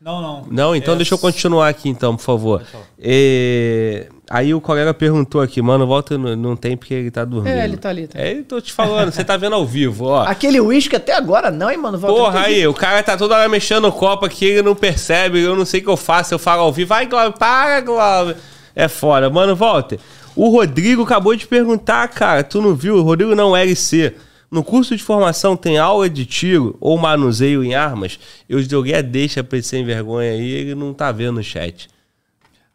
Não, 0.04 0.20
não. 0.20 0.48
Não, 0.50 0.76
então 0.76 0.96
É, 0.96 0.98
deixa 0.98 1.14
eu 1.14 1.18
continuar 1.20 1.70
aqui, 1.70 1.88
então, 1.88 2.16
por 2.16 2.24
favor. 2.24 2.64
É, 3.00 4.08
aí 4.28 4.52
o 4.52 4.60
colega 4.60 4.96
perguntou 4.96 5.42
aqui, 5.42 5.62
mano, 5.62 5.86
Walter 5.86 6.18
não, 6.18 6.36
não 6.36 6.56
tem 6.56 6.76
porque 6.76 6.92
ele 6.92 7.12
tá 7.12 7.24
dormindo. 7.24 7.54
É, 7.54 7.64
ele 7.64 7.78
tá 7.78 7.90
ali, 7.90 8.08
tá. 8.08 8.20
É, 8.20 8.42
tô 8.42 8.60
te 8.60 8.74
falando, 8.74 9.12
você 9.12 9.24
tá 9.24 9.38
vendo 9.38 9.54
ao 9.54 9.64
vivo, 9.64 10.06
ó. 10.06 10.24
Aquele 10.24 10.60
uísque 10.60 10.96
até 10.96 11.16
agora 11.16 11.52
não, 11.52 11.70
hein, 11.70 11.78
mano? 11.78 12.00
Volta, 12.00 12.20
Porra, 12.20 12.48
aí, 12.48 12.66
o 12.66 12.74
cara 12.74 13.04
tá 13.04 13.16
toda 13.16 13.36
hora 13.36 13.48
mexendo 13.48 13.84
no 13.84 13.92
copo 13.92 14.26
aqui, 14.26 14.46
ele 14.46 14.64
não 14.64 14.74
percebe, 14.74 15.40
eu 15.40 15.56
não 15.56 15.66
sei 15.66 15.82
o 15.82 15.84
que 15.84 15.90
eu 15.90 15.98
faço, 15.98 16.34
eu 16.34 16.40
falo 16.40 16.64
ao 16.64 16.74
vivo, 16.74 16.90
vai, 16.90 17.06
Glauber, 17.06 17.38
para, 17.38 17.82
Glauber. 17.82 18.38
É 18.76 18.88
foda. 18.88 19.30
Mano, 19.30 19.56
Walter, 19.56 20.00
o 20.36 20.50
Rodrigo 20.50 21.04
acabou 21.04 21.36
de 21.36 21.46
perguntar, 21.46 22.08
cara, 22.08 22.44
tu 22.44 22.60
não 22.60 22.74
viu? 22.74 22.96
O 22.96 23.04
Rodrigo 23.04 23.36
não 23.36 23.56
LC. 23.56 24.16
No 24.52 24.66
curso 24.66 24.98
de 24.98 25.02
formação 25.02 25.56
tem 25.56 25.78
aula 25.78 26.10
de 26.10 26.26
tiro 26.26 26.76
ou 26.82 26.98
manuseio 26.98 27.64
em 27.64 27.74
armas? 27.74 28.20
Eu 28.50 28.62
joguei 28.62 28.94
a 28.94 29.02
deixa 29.02 29.42
pra 29.42 29.58
ele 29.58 29.66
sem 29.66 29.86
vergonha 29.86 30.32
aí, 30.32 30.52
ele 30.52 30.76
não 30.76 30.94
tá 30.94 31.10
vendo 31.10 31.36
no 31.36 31.44
chat. 31.44 31.90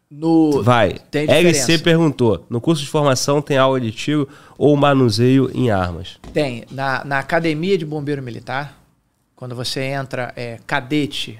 No... 0.09 0.63
Vai. 0.63 0.97
Tem 1.11 1.29
LC 1.29 1.77
perguntou: 1.79 2.45
no 2.49 2.59
curso 2.59 2.81
de 2.81 2.89
formação 2.89 3.43
tem 3.43 3.57
aula 3.57 3.79
de 3.79 3.91
tiro 3.91 4.27
ou 4.57 4.75
manuseio 4.75 5.51
em 5.53 5.69
armas? 5.69 6.17
Tem. 6.33 6.63
Na, 6.71 7.05
na 7.05 7.19
academia 7.19 7.77
de 7.77 7.85
bombeiro 7.85 8.23
militar, 8.23 8.75
quando 9.35 9.53
você 9.53 9.81
entra 9.81 10.33
é, 10.35 10.59
cadete, 10.65 11.37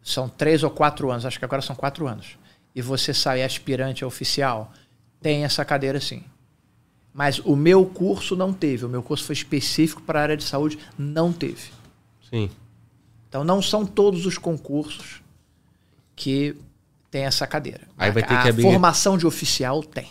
são 0.00 0.28
três 0.28 0.62
ou 0.62 0.70
quatro 0.70 1.10
anos, 1.10 1.26
acho 1.26 1.40
que 1.40 1.44
agora 1.44 1.60
são 1.60 1.74
quatro 1.74 2.06
anos, 2.06 2.38
e 2.72 2.80
você 2.80 3.12
sai 3.12 3.42
aspirante 3.42 4.04
a 4.04 4.06
oficial, 4.06 4.72
tem 5.20 5.44
essa 5.44 5.64
cadeira 5.64 5.98
sim. 6.00 6.22
Mas 7.12 7.38
o 7.40 7.56
meu 7.56 7.84
curso 7.86 8.36
não 8.36 8.52
teve. 8.52 8.84
O 8.84 8.88
meu 8.88 9.02
curso 9.02 9.24
foi 9.24 9.32
específico 9.34 10.02
para 10.02 10.20
a 10.20 10.22
área 10.22 10.36
de 10.36 10.44
saúde, 10.44 10.78
não 10.96 11.32
teve. 11.32 11.70
Sim. 12.30 12.50
Então 13.28 13.42
não 13.44 13.60
são 13.60 13.84
todos 13.84 14.24
os 14.26 14.38
concursos 14.38 15.20
que 16.14 16.54
tem 17.10 17.24
essa 17.24 17.46
cadeira. 17.46 17.80
Aí 17.96 18.10
vai 18.10 18.22
ter 18.22 18.34
a 18.34 18.42
que 18.52 18.62
formação 18.62 19.16
de 19.18 19.26
oficial 19.26 19.82
tem. 19.82 20.08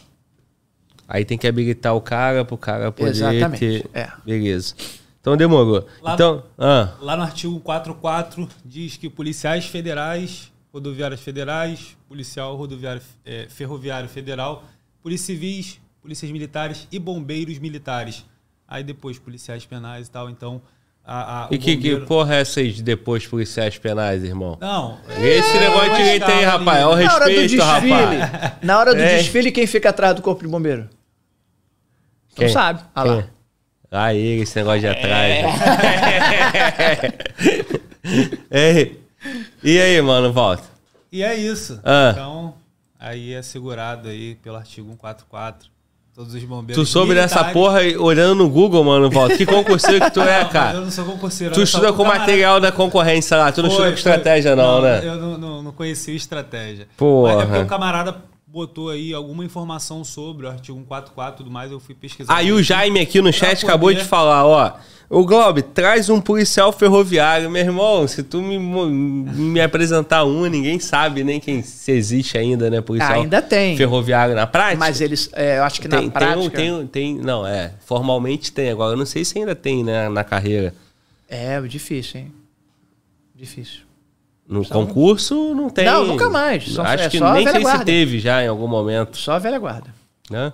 Aí 1.08 1.24
tem 1.24 1.38
que 1.38 1.48
habilitar 1.48 1.96
o 1.96 2.02
cara 2.02 2.44
pro 2.44 2.58
cara 2.58 2.92
poder 2.92 3.12
Exatamente, 3.12 3.60
ter. 3.60 3.90
é. 3.94 4.12
Beleza. 4.26 4.76
Então 5.22 5.38
demorou. 5.38 5.88
Lá- 6.02 6.14
Então, 6.14 6.44
ah, 6.58 6.94
Lá 7.00 7.16
no 7.16 7.24
artigo 7.24 7.60
44 7.62 8.48
diz 8.66 8.98
que 8.98 9.10
policiais 9.10 9.66
federais, 9.66 10.52
rodoviários 10.74 11.22
federais, 11.22 11.96
policial 12.10 12.56
rodoviário 12.56 13.02
eh, 13.26 13.48
ferroviário 13.50 14.10
federal, 14.10 14.64
polícias 15.02 15.28
civis, 15.28 15.80
polícias 16.08 16.32
militares 16.32 16.88
e 16.90 16.98
bombeiros 16.98 17.60
militares. 17.60 18.26
Aí 18.66 18.82
depois 18.82 19.20
policiais 19.20 19.66
penais 19.66 20.08
e 20.08 20.12
tal. 20.12 20.30
Então, 20.30 20.62
a, 21.06 21.46
a, 21.46 21.48
e 21.52 21.58
o 21.58 21.60
que, 21.60 21.76
que 21.76 21.98
porra 22.02 22.36
é 22.36 22.42
essa 22.42 22.62
aí 22.62 22.72
de 22.72 22.82
depois 22.82 23.28
policiais 23.28 23.78
penais, 23.78 24.24
irmão? 24.24 24.58
Não. 24.62 24.98
Esse 25.22 25.58
negócio 25.60 25.92
de 25.92 25.98
direito 25.98 26.26
aí, 26.26 26.44
rapaz. 26.46 26.80
É 26.80 26.86
o 26.88 26.96
Na 26.96 27.14
hora 27.14 27.26
do 27.26 27.32
respeito, 27.32 27.56
desfile, 27.58 27.92
rapaz. 27.92 28.54
na 28.62 28.80
hora 28.80 28.96
do 28.96 29.02
É. 29.02 29.18
desfile, 29.18 29.52
quem 29.52 29.68
fica 29.68 29.90
atrás 29.90 30.16
do 30.16 30.22
corpo 30.22 30.42
de 30.44 30.48
bombeiro? 30.50 30.90
Quem? 32.36 32.48
Não 32.48 32.54
sabe. 32.54 32.82
Ah 32.96 33.04
lá. 33.04 33.28
Aí, 33.92 34.42
esse 34.42 34.56
negócio 34.58 34.80
de 34.82 34.88
atrás. 34.88 35.46
É. 38.50 38.92
E 39.64 39.82
aí, 39.82 40.02
mano, 40.02 40.32
volta. 40.32 40.64
E 41.12 41.24
é 41.24 41.36
isso. 41.36 41.82
Ah. 41.84 42.12
Então, 42.14 42.54
aí 42.98 43.34
é 43.34 43.42
segurado 43.42 44.08
aí 44.08 44.36
pelo 44.36 44.56
artigo 44.56 44.88
144. 44.90 45.70
Todos 46.18 46.34
os 46.34 46.44
bombeiros. 46.46 46.84
Tu 46.84 46.92
soube 46.92 47.14
dessa 47.14 47.36
militares- 47.44 47.54
porra 47.54 47.78
aí, 47.78 47.96
olhando 47.96 48.34
no 48.34 48.50
Google, 48.50 48.84
mano, 48.84 49.08
volta. 49.08 49.38
Que 49.38 49.46
concurseiro 49.46 50.04
que 50.06 50.10
tu 50.12 50.20
é, 50.22 50.42
Não, 50.46 50.50
cara? 50.50 50.78
Eu 50.80 50.82
não 50.86 50.90
sou 50.90 51.06
concurseiro. 51.06 51.54
Tu 51.54 51.62
estuda 51.62 51.92
com 51.94 51.98
camarada- 52.02 52.20
material 52.22 52.60
da 52.60 52.72
concorrência 52.72 53.38
lá, 53.38 53.52
tu 53.52 53.62
não 53.62 53.70
Foi, 53.70 53.74
estuda 53.76 53.92
com 53.92 54.02
foi. 54.02 54.12
estratégia, 54.14 54.56
não, 54.56 54.82
né? 54.82 55.02
Eu 55.04 55.16
não, 55.16 55.38
não, 55.38 55.62
não 55.62 55.72
conheci 55.72 56.16
estratégia. 56.16 56.88
Porra. 56.98 57.34
Mas 57.36 57.44
é 57.44 57.46
porque 57.46 57.62
o 57.62 57.68
camarada 57.68 58.16
botou 58.58 58.90
aí 58.90 59.14
alguma 59.14 59.46
informação 59.46 60.04
sobre 60.04 60.48
o 60.48 60.50
artigo 60.50 60.80
144 60.80 61.36
e 61.36 61.38
tudo 61.38 61.52
mais, 61.52 61.72
eu 61.72 61.80
fui 61.80 61.94
pesquisar. 61.94 62.36
Aí 62.36 62.52
o 62.52 62.64
Jaime 62.64 63.00
aqui 63.00 63.22
no 63.22 63.32
chat 63.32 63.60
Pra 63.60 63.70
acabou 63.70 63.90
poder- 63.90 64.02
de 64.02 64.08
falar, 64.08 64.46
ó. 64.46 64.74
Ô 65.10 65.24
Globo, 65.24 65.62
traz 65.62 66.10
um 66.10 66.20
policial 66.20 66.74
ferroviário. 66.74 67.50
Meu 67.52 67.62
irmão, 67.62 68.08
se 68.08 68.24
tu 68.24 68.42
me, 68.42 68.58
me 68.58 69.62
apresentar 69.62 70.26
um, 70.26 70.46
ninguém 70.48 70.80
sabe 70.80 71.24
nem 71.24 71.40
quem 71.40 71.62
se 71.62 71.92
existe 71.92 72.36
ainda, 72.38 72.70
né? 72.70 72.82
Policial 72.82 73.14
Ainda 73.22 73.42
tem. 73.42 73.78
ferroviário 73.78 74.34
na 74.36 74.48
prática. 74.48 74.80
Mas 74.80 75.00
eles, 75.00 75.30
é, 75.34 75.60
eu 75.60 75.64
acho 75.64 75.80
que 75.80 75.88
na 75.88 76.00
tem, 76.00 76.10
prática... 76.10 76.58
tem, 76.58 76.78
tem, 76.78 76.88
tem, 76.88 77.16
não, 77.16 77.46
é, 77.48 77.74
formalmente 77.86 78.52
tem. 78.52 78.70
Agora, 78.72 78.94
eu 78.94 78.98
não 78.98 79.06
sei 79.06 79.24
se 79.24 79.38
ainda 79.40 79.56
tem, 79.56 79.84
né, 79.84 80.10
na 80.10 80.24
carreira. 80.24 80.74
É, 81.30 81.62
difícil, 81.62 82.22
hein? 82.22 82.34
Difícil. 83.34 83.87
No 84.48 84.66
concurso, 84.66 85.54
não 85.54 85.70
tem. 85.70 85.86
Não, 85.86 86.06
nunca 86.06 86.30
mais. 86.30 86.64
Só- 86.70 86.82
Acho 86.84 87.04
é 87.04 87.10
que 87.10 87.18
só 87.18 87.26
a 87.26 87.34
nem 87.34 87.44
velha 87.44 87.52
sei 87.52 87.60
se 87.62 87.64
guarda. 87.66 87.86
teve 87.86 88.20
já 88.20 88.44
em 88.44 88.48
algum 88.48 88.68
momento, 88.68 89.18
Só 89.18 89.34
a 89.34 89.40
velha 89.40 89.60
guarda. 89.60 89.94
né? 90.30 90.54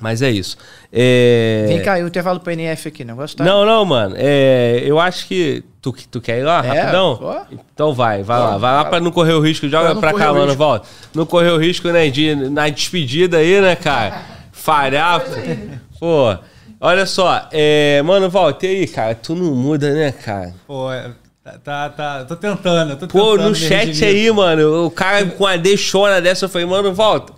Mas 0.00 0.20
é 0.20 0.30
isso. 0.30 0.56
É... 0.92 1.64
Vem 1.68 1.80
cá, 1.80 1.94
o 1.94 2.08
intervalo 2.08 2.40
pro 2.40 2.52
NF 2.52 2.88
aqui, 2.88 3.04
negócio 3.04 3.36
tá... 3.36 3.44
Não, 3.44 3.64
não, 3.64 3.84
mano. 3.84 4.16
É, 4.18 4.82
eu 4.84 4.98
acho 4.98 5.26
que. 5.28 5.62
Tu, 5.80 5.92
tu 6.10 6.20
quer 6.20 6.40
ir 6.40 6.42
lá 6.42 6.58
É, 6.64 6.80
rapidão? 6.80 7.16
pô. 7.16 7.56
Então 7.72 7.94
vai, 7.94 8.22
vai 8.24 8.38
lá. 8.40 8.58
Vai 8.58 8.72
lá 8.74 8.84
pra 8.84 8.98
não 9.00 9.12
correr 9.12 9.32
o 9.32 9.40
risco. 9.40 9.68
Joga 9.68 9.94
Pra 9.94 10.10
não 10.10 10.18
correr 10.18 10.24
cá, 10.24 10.32
mano. 10.32 10.54
Volta. 10.56 10.88
Não 11.14 11.24
correr 11.24 11.50
o 11.50 11.56
risco, 11.58 11.88
né? 11.88 12.08
De, 12.10 12.34
na 12.34 12.68
despedida 12.68 13.36
aí, 13.38 13.60
né, 13.60 13.76
cara? 13.76 14.22
Falhar. 14.50 15.22
Pô. 16.00 16.36
Olha 16.80 17.06
só, 17.06 17.48
é, 17.52 18.02
mano, 18.02 18.28
volta 18.28 18.66
e 18.66 18.70
aí, 18.80 18.86
cara. 18.88 19.14
Tu 19.14 19.36
não 19.36 19.54
muda, 19.54 19.92
né, 19.94 20.10
cara? 20.10 20.52
Pô, 20.66 20.90
é, 20.92 21.12
tá, 21.42 21.58
tá, 21.58 21.88
tá- 21.90 22.24
Tô 22.24 22.36
tentando, 22.36 22.96
tô 22.96 23.06
Pô, 23.08 23.32
tentando 23.32 23.48
no 23.50 23.54
chat 23.54 24.04
aí, 24.04 24.30
mano, 24.30 24.86
o 24.86 24.90
cara 24.90 25.24
com 25.26 25.46
a 25.46 25.56
deixona 25.56 26.20
dessa, 26.20 26.44
eu 26.44 26.48
falei, 26.48 26.66
mano, 26.66 26.92
volta. 26.92 27.32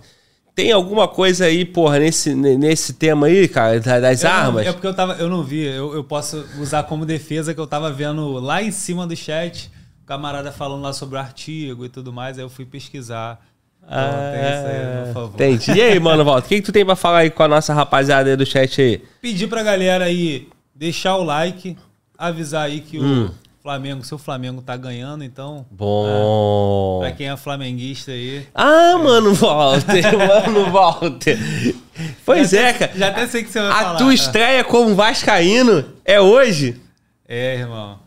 Tem 0.53 0.71
alguma 0.71 1.05
coisa 1.07 1.45
aí, 1.45 1.65
porra, 1.65 1.99
nesse, 1.99 2.33
nesse 2.33 2.93
tema 2.93 3.27
aí, 3.27 3.45
cara, 3.47 3.79
da- 3.79 3.99
das 3.99 4.23
Eu 4.23 4.29
não- 4.29 4.35
armas? 4.37 4.65
é 4.67 4.71
porque 4.71 4.87
eu 4.87 4.93
tava, 4.93 5.13
eu 5.15 5.27
não 5.29 5.43
vi. 5.43 5.63
Eu, 5.65 5.93
eu 5.93 6.03
posso 6.03 6.45
usar 6.61 6.83
como 6.83 7.05
defesa 7.05 7.53
que 7.53 7.59
eu 7.59 7.67
tava 7.67 7.91
vendo 7.91 8.33
lá 8.39 8.63
em 8.63 8.71
cima 8.71 9.05
do 9.05 9.15
chat, 9.17 9.69
o 10.01 10.05
camarada 10.07 10.51
falando 10.53 10.81
lá 10.81 10.93
sobre 10.93 11.17
o 11.17 11.19
artigo 11.19 11.83
e 11.85 11.89
tudo 11.89 12.13
mais, 12.13 12.37
aí 12.37 12.43
eu 12.45 12.49
fui 12.49 12.63
pesquisar. 12.65 13.39
Então, 13.83 13.97
tem 14.31 14.41
isso 14.41 14.65
aí, 14.65 15.05
por 15.07 15.13
favor. 15.13 15.31
Ah, 15.33 15.43
Entendi. 15.43 15.71
E 15.77 15.81
aí, 15.81 15.99
mano, 15.99 16.23
volta. 16.23 16.45
O 16.45 16.49
que, 16.49 16.55
que 16.55 16.61
tu 16.61 16.71
tem 16.71 16.85
pra 16.85 16.95
falar 16.95 17.19
aí 17.19 17.29
com 17.29 17.43
a 17.43 17.47
nossa 17.49 17.73
rapaziada 17.73 18.29
aí 18.29 18.35
do 18.37 18.45
chat 18.45 18.81
aí? 18.81 19.01
Pedir 19.21 19.47
pra 19.47 19.61
galera 19.61 20.05
aí 20.05 20.47
deixar 20.73 21.17
o 21.17 21.23
like, 21.23 21.75
avisar 22.17 22.63
aí 22.67 22.79
que 22.79 22.97
Hum. 22.97 23.25
o 23.25 23.31
Flamengo, 23.65 24.05
seu 24.05 24.19
Flamengo 24.19 24.61
tá 24.61 24.77
ganhando, 24.77 25.23
então. 25.23 25.65
Bom. 25.71 26.99
Pra 27.01 27.11
quem 27.11 27.27
é 27.29 27.35
flamenguista 27.35 28.11
aí. 28.11 28.45
Ah, 28.53 28.95
mano, 29.03 29.33
Walter, 29.33 30.03
mano, 30.15 30.69
Walter. 30.71 31.35
Pois 32.23 32.51
Já 32.51 32.59
é, 32.61 32.69
até- 32.69 32.87
cara. 32.87 32.91
Já 32.99 33.07
até 33.07 33.25
sei 33.27 33.41
o 33.41 33.45
que 33.45 33.51
você 33.51 33.59
vai 33.59 33.71
A 33.71 33.73
falar. 33.73 33.95
tua 33.97 34.13
estreia 34.13 34.63
como 34.63 34.93
vascaíno 34.93 35.83
é 36.05 36.21
hoje? 36.21 36.79
É, 37.27 37.55
irmão. 37.55 37.97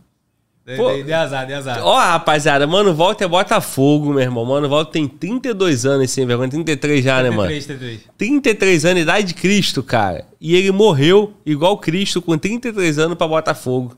Pô. 0.76 0.92
dei, 0.92 1.02
dei 1.02 1.14
azar, 1.14 1.44
dei 1.44 1.56
azar. 1.56 1.80
Ó, 1.82 1.98
rapaziada, 1.98 2.64
mano, 2.64 2.94
Walter 2.94 3.24
é 3.24 3.28
Botafogo, 3.28 4.10
meu 4.10 4.20
irmão. 4.22 4.44
Mano, 4.44 4.68
Walter 4.68 4.92
tem 4.92 5.08
32 5.08 5.84
anos, 5.86 6.08
sem 6.08 6.24
vergonha. 6.24 6.50
33 6.50 7.02
já, 7.02 7.20
né, 7.20 7.30
mano? 7.30 7.48
33, 7.48 7.66
33. 7.66 8.00
33 8.16 8.84
anos, 8.84 9.02
idade 9.02 9.26
de 9.26 9.34
Cristo, 9.34 9.82
cara. 9.82 10.24
E 10.40 10.54
ele 10.54 10.70
morreu 10.70 11.32
igual 11.44 11.76
Cristo 11.78 12.22
com 12.22 12.38
33 12.38 12.96
anos 13.00 13.18
pra 13.18 13.26
Botafogo. 13.26 13.96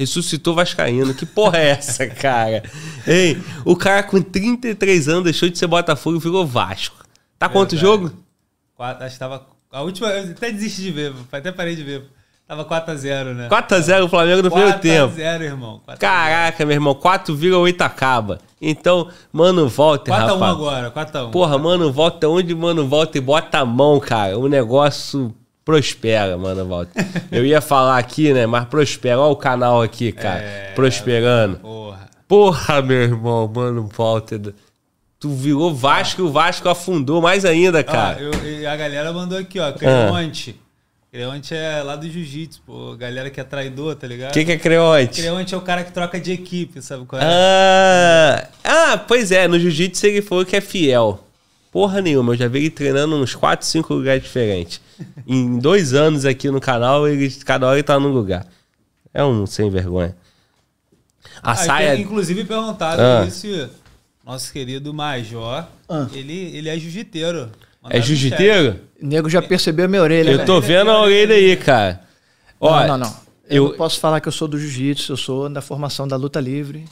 Ressuscitou 0.00 0.54
Vascaíno. 0.54 1.12
Que 1.12 1.26
porra 1.26 1.58
é 1.58 1.68
essa, 1.72 2.06
cara? 2.08 2.62
Ei, 3.06 3.36
o 3.66 3.76
cara 3.76 4.02
com 4.02 4.22
33 4.22 5.08
anos 5.08 5.24
deixou 5.24 5.48
de 5.50 5.58
ser 5.58 5.66
Botafogo 5.66 6.16
e 6.16 6.20
virou 6.20 6.46
Vasco. 6.46 6.96
Tá 7.38 7.50
quanto 7.50 7.74
o 7.74 7.78
Verdade. 7.78 7.80
jogo? 8.02 8.12
Quatro, 8.74 9.04
acho 9.04 9.14
que 9.14 9.18
tava 9.18 9.46
A 9.70 9.82
última, 9.82 10.08
eu 10.08 10.30
até 10.30 10.50
desisti 10.50 10.80
de 10.82 10.90
ver, 10.90 11.12
até 11.30 11.52
parei 11.52 11.76
de 11.76 11.82
ver. 11.82 12.04
Tava 12.48 12.64
4x0, 12.64 13.34
né? 13.34 13.48
4x0 13.48 14.04
o 14.04 14.08
Flamengo 14.08 14.42
no 14.42 14.50
primeiro 14.50 14.78
tempo. 14.80 15.14
4x0, 15.14 15.40
irmão. 15.42 15.80
4 15.84 16.00
Caraca, 16.00 16.66
meu 16.66 16.74
irmão, 16.74 16.94
4,8 16.94 17.80
acaba. 17.82 18.40
Então, 18.60 19.08
mano, 19.32 19.68
volta, 19.68 20.10
4x1 20.10 20.16
rapaz. 20.32 20.42
agora, 20.52 20.90
4x1. 20.90 21.30
Porra, 21.30 21.58
mano, 21.58 21.92
volta 21.92 22.26
onde, 22.26 22.54
mano, 22.54 22.88
volta 22.88 23.18
e 23.18 23.20
bota 23.20 23.58
a 23.58 23.64
mão, 23.66 24.00
cara. 24.00 24.36
O 24.38 24.48
negócio 24.48 25.32
prospera, 25.64 26.36
mano, 26.36 26.66
volta. 26.66 26.92
Eu 27.30 27.44
ia 27.44 27.60
falar 27.60 27.98
aqui, 27.98 28.32
né, 28.32 28.46
mas 28.46 28.64
prospera. 28.66 29.18
Olha 29.20 29.32
o 29.32 29.36
canal 29.36 29.82
aqui, 29.82 30.12
cara, 30.12 30.40
É, 30.40 30.72
prosperando. 30.74 31.56
Porra. 31.58 32.08
Porra, 32.26 32.82
meu 32.82 33.02
irmão, 33.02 33.50
mano, 33.52 33.88
volta. 33.92 34.40
Tu 35.18 35.28
virou 35.30 35.74
Vasco 35.74 36.20
e 36.22 36.24
o 36.24 36.30
Vasco 36.32 36.68
afundou 36.68 37.20
mais 37.20 37.44
ainda, 37.44 37.82
cara. 37.84 38.20
eu- 38.20 38.32
e 38.60 38.66
a 38.66 38.74
galera 38.76 39.12
mandou 39.12 39.36
aqui, 39.38 39.58
ó. 39.60 39.70
Creonte. 39.72 40.58
Creonte 41.12 41.52
é 41.54 41.82
lá 41.82 41.96
do 41.96 42.08
jiu-jitsu, 42.08 42.62
pô. 42.64 42.94
Galera 42.96 43.28
que 43.30 43.40
é 43.40 43.44
traidor, 43.44 43.96
tá 43.96 44.06
ligado? 44.06 44.30
O 44.30 44.32
que, 44.32 44.44
que 44.44 44.52
é 44.52 44.56
creonte? 44.56 45.20
Creonte 45.20 45.52
é 45.54 45.58
o 45.58 45.60
cara 45.60 45.82
que 45.82 45.90
troca 45.92 46.20
de 46.20 46.30
equipe, 46.32 46.80
sabe 46.80 47.04
qual 47.04 47.20
é? 47.20 47.24
Ah, 47.24 48.48
ah, 48.62 48.98
pois 49.08 49.32
é, 49.32 49.48
no 49.48 49.58
jiu-jitsu 49.58 50.06
ele 50.06 50.22
falou 50.22 50.44
que 50.46 50.54
é 50.56 50.60
fiel. 50.60 51.18
Porra 51.70 52.00
nenhuma, 52.00 52.32
eu 52.32 52.36
já 52.36 52.48
vi 52.48 52.58
ele 52.58 52.70
treinando 52.70 53.14
uns 53.16 53.34
4, 53.34 53.64
5 53.66 53.94
lugares 53.94 54.22
diferentes. 54.22 54.80
em 55.26 55.58
dois 55.58 55.94
anos 55.94 56.24
aqui 56.24 56.50
no 56.50 56.60
canal, 56.60 57.06
ele, 57.08 57.30
cada 57.44 57.66
hora 57.66 57.76
ele 57.76 57.82
tá 57.82 57.98
num 57.98 58.08
lugar. 58.12 58.46
É 59.14 59.24
um 59.24 59.46
sem 59.46 59.70
vergonha. 59.70 60.16
A 61.42 61.52
Ah, 61.52 61.56
saia. 61.56 61.92
tem, 61.92 62.02
inclusive 62.02 62.44
perguntado 62.44 63.00
Ah. 63.00 63.24
isso, 63.26 63.46
nosso 64.24 64.52
querido 64.52 64.92
Major, 64.92 65.64
Ah. 65.88 66.06
ele, 66.12 66.34
ele 66.56 66.68
é 66.68 66.78
jiu-jiteiro. 66.78 67.50
É 67.88 68.00
jiu-jiteiro? 68.00 68.80
O 69.00 69.06
nego 69.06 69.28
já 69.30 69.40
percebeu 69.40 69.86
a 69.86 69.88
minha 69.88 70.02
orelha. 70.02 70.32
Eu 70.32 70.38
né? 70.38 70.44
tô 70.44 70.60
vendo 70.60 70.90
a 70.90 71.00
orelha 71.00 71.34
aí, 71.34 71.56
cara. 71.56 72.02
Ó, 72.60 72.78
não, 72.80 72.88
não, 72.88 72.98
não. 72.98 73.16
Eu, 73.48 73.64
eu- 73.64 73.68
não 73.70 73.76
posso 73.76 73.98
falar 73.98 74.20
que 74.20 74.28
eu 74.28 74.32
sou 74.32 74.46
do 74.46 74.58
jiu-jitsu, 74.58 75.12
eu 75.12 75.16
sou 75.16 75.48
da 75.48 75.62
formação 75.62 76.06
da 76.06 76.16
luta 76.16 76.38
livre. 76.40 76.84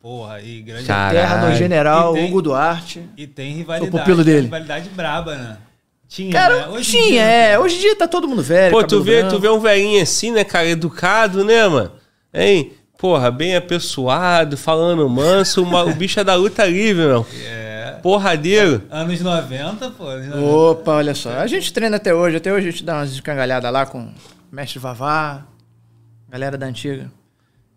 Porra, 0.00 0.40
e 0.40 0.60
grande. 0.62 0.86
Cara. 0.86 1.12
Terra 1.14 1.34
do 1.34 1.40
Caralho. 1.40 1.56
general 1.58 2.12
tem- 2.14 2.26
Hugo 2.28 2.40
Duarte. 2.42 3.02
E 3.16 3.26
tem 3.26 3.52
rivalidade. 3.54 3.90
Sou 3.90 3.98
pupilo 4.00 4.24
dele. 4.24 4.42
Rivalidade 4.42 4.88
braba, 4.90 5.34
né? 5.34 5.56
Tinha, 6.08 6.32
Cara, 6.32 6.68
né? 6.68 6.78
em 6.78 6.82
tinha, 6.82 7.02
dia, 7.08 7.22
é. 7.22 7.58
Hoje 7.58 7.76
em 7.76 7.80
dia 7.80 7.96
tá 7.96 8.08
todo 8.08 8.26
mundo 8.26 8.42
velho. 8.42 8.72
Pô, 8.72 8.82
tu 8.82 9.02
vê, 9.02 9.18
branco. 9.20 9.34
tu 9.36 9.40
vê 9.40 9.48
um 9.50 9.60
velhinho 9.60 10.02
assim, 10.02 10.30
né, 10.32 10.42
cara, 10.44 10.66
educado, 10.68 11.44
né, 11.44 11.66
mano? 11.68 11.92
Hein? 12.32 12.72
Porra, 12.96 13.30
bem 13.30 13.54
apessoado, 13.54 14.56
falando 14.56 15.06
manso, 15.08 15.62
uma- 15.62 15.84
o 15.84 15.94
bicho 15.94 16.18
é 16.18 16.24
da 16.24 16.34
luta 16.34 16.64
livre, 16.64 17.04
meu. 17.06 17.26
É. 17.44 17.98
Porradeiro. 18.02 18.82
Anos 18.90 19.20
90, 19.20 19.90
pô. 19.90 20.04
Anos 20.06 20.28
90. 20.28 20.46
Opa, 20.46 20.92
olha 20.92 21.14
só. 21.14 21.30
A 21.32 21.46
gente 21.46 21.72
treina 21.72 21.96
até 21.96 22.14
hoje. 22.14 22.36
Até 22.36 22.52
hoje 22.52 22.68
a 22.68 22.70
gente 22.70 22.84
dá 22.84 22.94
umas 22.94 23.12
escangalhadas 23.12 23.70
lá 23.72 23.84
com 23.84 24.00
o 24.04 24.10
mestre 24.50 24.78
Vavá, 24.78 25.42
galera 26.28 26.56
da 26.56 26.66
antiga. 26.66 27.10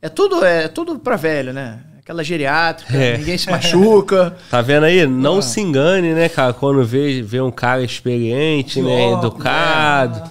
É 0.02 0.08
tudo, 0.10 0.44
é 0.46 0.68
tudo 0.68 0.98
pra 1.00 1.16
velho, 1.18 1.52
né? 1.54 1.80
Aquela 2.02 2.24
geriátrica, 2.24 2.94
É. 2.98 3.18
ninguém 3.18 3.38
se 3.38 3.50
machuca. 3.50 4.36
Tá 4.50 4.62
vendo 4.62 4.86
aí? 4.86 5.06
Não 5.06 5.38
Ah. 5.38 5.42
se 5.42 5.62
engane, 5.62 6.14
né, 6.14 6.28
cara? 6.28 6.52
Quando 6.54 6.84
vê, 6.84 7.22
vê 7.22 7.40
um 7.40 7.52
cara 7.52 7.84
experiente, 7.84 8.82
né? 8.82 9.12
Educado. 9.14 10.30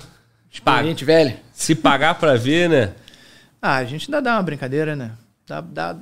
Pa- 0.65 0.83
Gente 0.83 1.05
velho. 1.05 1.35
Se 1.53 1.75
pagar 1.75 2.17
pra 2.17 2.35
ver, 2.35 2.69
né? 2.69 2.93
Ah, 3.63 3.77
a 3.77 3.85
gente 3.85 4.07
ainda 4.09 4.21
dá 4.21 4.33
uma 4.37 4.43
brincadeira, 4.43 4.97
né? 4.97 5.13
Dá, 5.47 5.61
dá, 5.61 5.97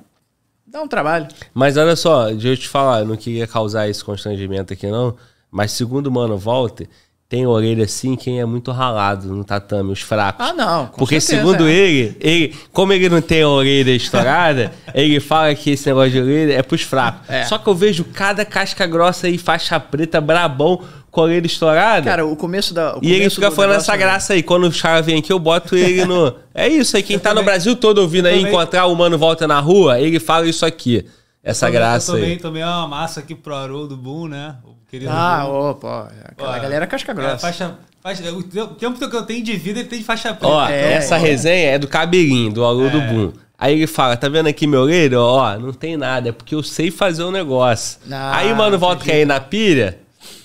dá 0.67 0.83
um 0.83 0.89
trabalho. 0.89 1.29
Mas 1.53 1.77
olha 1.77 1.95
só, 1.97 2.29
deixa 2.31 2.49
eu 2.49 2.57
te 2.57 2.69
falar, 2.69 3.01
eu 3.01 3.07
não 3.07 3.17
queria 3.17 3.47
causar 3.47 3.89
esse 3.89 4.03
constrangimento 4.03 4.73
aqui, 4.73 4.87
não. 4.87 5.17
Mas 5.51 5.73
segundo 5.73 6.07
o 6.07 6.11
Mano 6.13 6.37
Walter, 6.39 6.89
tem 7.29 7.47
orelha 7.47 7.85
assim 7.85 8.17
quem 8.17 8.41
é 8.41 8.45
muito 8.47 8.71
ralado 8.73 9.29
no 9.35 9.45
tatame, 9.45 9.93
os 9.93 10.01
fracos. 10.01 10.47
Ah, 10.47 10.53
não. 10.55 10.87
com 10.87 10.97
Porque 10.99 11.21
certeza, 11.21 11.47
segundo 11.47 11.69
é. 11.69 11.73
ele, 11.73 12.17
ele, 12.21 12.57
como 12.73 12.93
ele 12.93 13.09
não 13.11 13.21
tem 13.21 13.43
a 13.43 13.49
orelha 13.49 13.91
estourada, 13.91 14.73
ele 14.95 15.21
fala 15.21 15.55
que 15.55 15.71
esse 15.73 15.87
negócio 15.87 16.11
de 16.13 16.21
orelha 16.23 16.55
é 16.55 16.63
pros 16.63 16.81
fracos. 16.83 17.29
É. 17.29 17.45
Só 17.45 17.59
que 17.59 17.69
eu 17.69 17.75
vejo 17.75 18.03
cada 18.05 18.45
casca 18.47 18.87
grossa 18.87 19.27
aí, 19.27 19.37
faixa 19.37 19.79
preta, 19.79 20.21
brabão, 20.23 20.81
com 21.11 21.21
a 21.21 21.25
orelha 21.25 21.47
estourada. 21.47 22.05
Cara, 22.09 22.25
o 22.25 22.35
começo 22.35 22.73
da. 22.73 22.97
o 22.97 23.01
e 23.03 23.13
ele 23.13 23.29
fica 23.29 23.51
do 23.51 23.57
falando 23.57 23.77
essa 23.77 23.95
é- 23.95 23.99
graça 23.99 24.33
aí. 24.33 24.43
Quando 24.43 24.65
os 24.67 24.81
caras 24.81 25.05
vêm 25.05 25.19
aqui, 25.19 25.31
eu 25.33 25.39
boto 25.39 25.77
ele 25.77 26.05
no. 26.07 26.35
É 26.55 26.67
isso 26.67 26.97
aí. 26.97 27.03
Quem 27.03 27.19
tá 27.19 27.31
no 27.31 27.37
também- 27.37 27.45
Brasil 27.45 27.77
todo 27.77 27.99
ouvindo 27.99 28.27
aí 28.27 28.37
também- 28.39 28.53
encontrar 28.53 28.87
o 28.87 28.95
mano 28.97 29.17
volta 29.19 29.47
na 29.47 29.61
rua, 29.61 30.01
ele 30.01 30.19
fala 30.19 30.47
isso 30.47 30.65
aqui. 30.65 31.05
Essa 31.45 31.67
Tomei- 31.67 31.79
graça 31.81 32.11
eu 32.13 32.15
tomei, 32.17 32.31
aí. 32.33 32.39
tomei 32.39 32.63
uma 32.63 32.89
massa 32.89 33.21
aqui 33.21 33.35
pro 33.35 33.55
Haroldo 33.55 33.97
Boom, 33.97 34.29
né? 34.29 34.57
O 34.65 34.78
querido 34.91 35.11
Ah, 35.13 35.47
opa, 35.47 36.11
aquela 36.25 36.57
Ó, 36.57 36.61
galera 36.61 36.87
casca 36.87 37.13
é, 37.13 37.15
grossa. 37.15 37.39
faixa, 37.39 37.75
faixa, 38.03 38.33
o 38.33 38.43
te- 38.43 38.61
o 38.61 38.67
tempo 38.69 38.99
que 39.09 39.17
eu 39.17 39.23
tenho 39.23 39.43
de 39.45 39.57
vida, 39.57 39.81
ele 39.81 39.89
tem 39.89 39.99
de 39.99 40.05
faixa 40.05 40.31
preta. 40.35 40.47
Ó, 40.47 40.69
É, 40.69 40.95
essa 40.95 41.17
é. 41.17 41.19
resenha 41.19 41.71
é 41.73 41.79
do 41.79 41.87
cabelinho, 41.89 42.53
do 42.53 42.65
aluno 42.65 42.91
do 42.91 43.01
Boom. 43.03 43.33
Aí 43.59 43.75
ele 43.75 43.87
fala, 43.89 44.17
tá 44.17 44.29
vendo 44.29 44.47
aqui 44.49 44.67
meu 44.69 44.83
orelha? 44.83 45.21
Ó, 45.21 45.59
não 45.59 45.73
tem 45.73 45.97
nada, 45.97 46.29
é 46.29 46.33
porque 46.33 46.55
eu 46.55 46.63
sei 46.63 46.91
fazer 46.93 47.25
o 47.25 47.31
negócio. 47.33 47.99
Ah, 48.11 48.37
aí 48.39 48.53
o 48.53 48.57
mano 48.57 48.79
volta 48.79 49.05
quer 49.05 49.21
ir 49.21 49.27
na 49.27 49.41
pilha. 49.41 49.99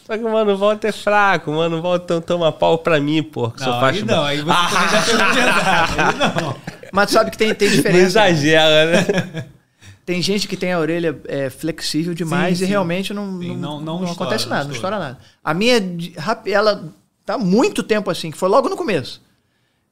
Só 0.06 0.18
que 0.18 0.24
o 0.24 0.30
mano 0.32 0.58
volta 0.58 0.88
é 0.88 0.92
fraco, 0.92 1.50
o 1.52 1.56
mano 1.56 1.82
volta 1.82 2.20
toma 2.20 2.52
pau 2.52 2.78
pra 2.80 3.00
mim, 3.00 3.24
pô, 3.24 3.50
que 3.52 3.64
sou 3.64 3.72
Não, 3.72 3.80
faixa. 3.80 4.00
aí 4.00 4.06
não, 4.06 4.24
aí 4.24 4.42
você 4.42 4.52
também 4.76 4.90
já 4.90 5.02
pegou 5.02 5.26
pesado. 5.34 6.02
Aí 6.02 6.42
não. 6.44 6.56
Mas 6.92 7.08
tu 7.08 7.14
sabe 7.14 7.32
que 7.32 7.38
tem, 7.38 7.54
tem 7.56 7.70
Não 7.70 7.76
diferença. 7.78 8.02
exagera, 8.02 8.86
né? 8.92 9.46
Tem 10.06 10.22
gente 10.22 10.48
que 10.48 10.58
tem 10.58 10.74
a 10.74 10.80
orelha 10.80 11.18
é, 11.28 11.50
flexível 11.50 12.14
demais 12.14 12.58
Sim, 12.58 12.64
e 12.64 12.68
sim. 12.68 12.72
realmente 12.72 13.14
não, 13.14 13.40
Sim, 13.40 13.56
não, 13.56 13.56
não- 13.56 13.80
não 13.80 13.80
não 13.80 13.94
estoura, 14.04 14.14
acontece 14.14 14.44
não 14.46 14.50
nada, 14.52 14.64
não 14.66 14.74
estoura. 14.74 14.96
estoura 14.98 15.14
nada. 15.14 15.20
A 15.44 15.54
minha, 15.54 15.76
ela 16.46 16.84
tá 17.26 17.38
muito 17.38 17.82
tempo 17.84 18.10
assim, 18.12 18.30
que 18.30 18.38
foi 18.38 18.50
logo 18.50 18.68
no 18.68 18.76
começo. 18.76 19.22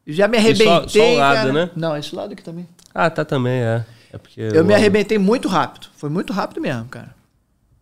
Já 0.06 0.28
me 0.28 0.36
só- 0.38 0.42
arrebentei. 0.44 0.90
só 0.90 1.06
um 1.08 1.18
lado, 1.18 1.36
cara. 1.36 1.54
né? 1.54 1.70
Não, 1.76 1.96
esse 1.96 2.14
lado 2.16 2.34
aqui 2.34 2.44
também. 2.44 2.68
Ah, 2.94 3.10
tá 3.10 3.24
também, 3.24 3.62
é. 3.62 3.86
É 4.12 4.18
porque 4.18 4.42
Eu 4.42 4.66
me 4.66 4.74
o- 4.74 4.76
arrebentei 4.76 5.18
muito 5.18 5.48
rápido. 5.48 5.88
Foi 5.96 6.10
muito 6.10 6.34
rápido 6.34 6.60
mesmo, 6.60 6.86
cara. 6.86 7.16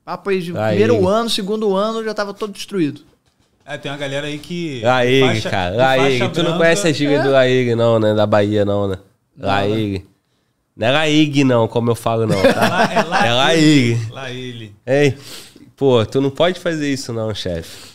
Papo 0.06 0.30
aí 0.30 0.40
de 0.42 0.56
Aí. 0.56 0.78
primeiro 0.78 1.08
ano, 1.08 1.30
segundo 1.30 1.76
ano, 1.76 2.00
eu 2.00 2.06
já 2.06 2.14
tava 2.14 2.34
todo 2.34 2.52
destruído. 2.54 3.02
É, 3.66 3.78
tem 3.78 3.92
uma 3.92 3.98
galera 3.98 4.28
aí 4.28 4.38
que. 4.38 4.82
Faixa- 4.82 5.50
cara. 5.50 5.76
faixa 5.78 6.30
Tu 6.30 6.38
não 6.38 6.44
branca- 6.44 6.58
conhece 6.58 6.88
a 6.88 6.92
gíria 6.92 7.18
É. 7.18 7.24
do 7.24 7.32
Laígue, 7.32 7.76
não, 7.76 8.00
né? 8.00 8.14
Da 8.14 8.26
Bahia, 8.26 8.66
não, 8.66 8.88
né? 8.88 8.98
Não, 9.36 9.48
Laígue. 9.48 10.06
Não 10.80 10.88
é 10.88 10.92
Laígue, 10.92 11.44
não, 11.44 11.68
como 11.68 11.92
eu 11.92 11.96
falo, 11.96 12.26
não, 12.26 12.42
tá? 12.42 12.90
É 12.94 13.04
lá, 13.04 13.28
É 13.28 13.34
Laígue. 13.34 14.08
Lá 14.12 14.32
ele. 14.32 14.74
Ei, 14.88 15.14
pô, 15.76 16.06
tu 16.06 16.22
não 16.22 16.30
pode 16.30 16.58
fazer 16.60 16.90
isso, 16.92 17.12
não, 17.12 17.36
chefe. 17.36 17.90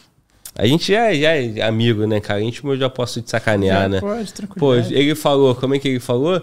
A 0.54 0.66
gente 0.66 0.92
já, 0.92 1.10
é- 1.10 1.14
já 1.18 1.30
é 1.34 1.62
amigo, 1.62 2.06
né, 2.06 2.20
cara? 2.20 2.42
Íntimo 2.42 2.72
eu 2.72 2.76
já 2.76 2.90
posso 2.90 3.22
te 3.22 3.30
sacanear, 3.30 3.82
Já 3.84 3.88
né? 3.88 4.00
pode, 4.00 4.30
Pô, 4.30 4.46
tranquilidade. 4.46 4.94
ele 4.94 5.14
falou, 5.14 5.54
como 5.54 5.74
é 5.74 5.78
que 5.78 5.88
ele 5.88 5.98
falou? 5.98 6.42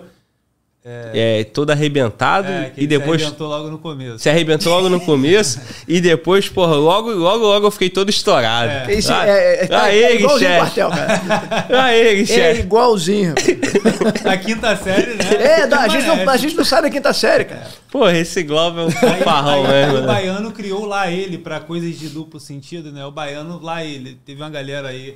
É, 0.84 1.44
todo 1.44 1.70
arrebentado 1.70 2.48
É, 2.48 2.72
que 2.74 2.82
e 2.82 2.88
depois 2.88 3.22
se 3.22 3.28
arrebentou 3.28 3.48
logo 3.48 3.70
no 3.70 3.78
começo. 3.78 4.18
se 4.18 4.28
arrebentou 4.30 4.74
logo 4.74 4.90
no 4.90 5.00
começo 5.00 5.60
e 5.88 6.02
depois, 6.02 6.50
porra, 6.50 6.74
logo, 6.76 7.12
logo, 7.12 7.46
logo 7.46 7.68
eu 7.68 7.72
fiquei 7.72 7.88
todo 7.90 8.10
estourado. 8.10 8.90
É. 8.90 8.94
Esse 8.96 9.12
Ah, 9.12 9.28
é, 9.28 9.64
é, 9.64 9.68
tá- 9.68 9.84
ah, 9.84 9.94
é 9.96 10.16
igualzinho 10.16 10.50
quartel, 10.58 10.90
cara. 10.90 11.94
Ele, 11.96 12.24
É 12.24 12.26
chefe. 12.26 12.60
igualzinho. 12.62 13.36
A 14.26 14.38
quinta 14.38 14.76
série, 14.76 15.14
né? 15.14 15.62
É, 15.62 15.68
não, 15.68 15.80
a, 15.82 15.88
gente 15.88 16.06
não, 16.08 16.30
a 16.30 16.38
gente 16.38 16.56
não 16.56 16.66
sai 16.66 16.82
da 16.82 16.90
quinta 16.90 17.14
série, 17.14 17.46
cara. 17.46 17.68
Porra, 17.92 18.18
esse 18.18 18.42
Globo 18.42 18.80
é 18.80 18.84
um 18.86 18.88
Aí, 18.88 19.22
farrão 19.24 19.66
aí 19.66 19.68
mesmo. 19.86 19.98
o 19.98 20.02
né? 20.02 20.08
baiano 20.08 20.52
criou 20.52 20.86
lá 20.86 21.12
ele 21.12 21.38
pra 21.38 21.60
coisas 21.60 21.98
de 22.00 22.10
duplo 22.10 22.40
sentido, 22.40 22.92
né? 22.92 23.06
O 23.06 23.12
baiano 23.12 23.60
lá 23.62 23.84
ele. 23.86 24.18
Teve 24.26 24.42
uma 24.42 24.50
galera 24.50 24.88
aí, 24.88 25.16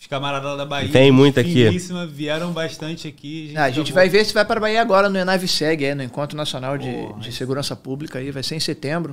os 0.00 0.06
camaradas 0.06 0.50
lá 0.50 0.56
da 0.56 0.64
Bahia. 0.64 0.90
Tem 0.90 1.12
muito 1.12 1.38
aqui. 1.38 1.68
Vieram 2.08 2.52
bastante 2.52 3.06
aqui. 3.06 3.52
Ah, 3.54 3.64
a 3.64 3.70
gente 3.70 3.92
vai 3.92 4.08
ver 4.08 4.24
se 4.24 4.32
vai 4.32 4.46
para 4.46 4.58
a 4.58 4.60
Bahia 4.62 4.80
agora 4.80 5.10
no 5.10 5.18
Enave 5.18 5.46
Seg, 5.46 5.84
é, 5.84 5.94
no 5.94 6.02
Encontro 6.02 6.34
Nacional 6.34 6.78
de, 6.78 6.90
Porra, 6.90 7.20
de 7.20 7.32
Segurança 7.32 7.76
Pública 7.76 8.18
aí, 8.18 8.30
vai 8.30 8.42
ser 8.42 8.54
em 8.54 8.60
setembro. 8.60 9.12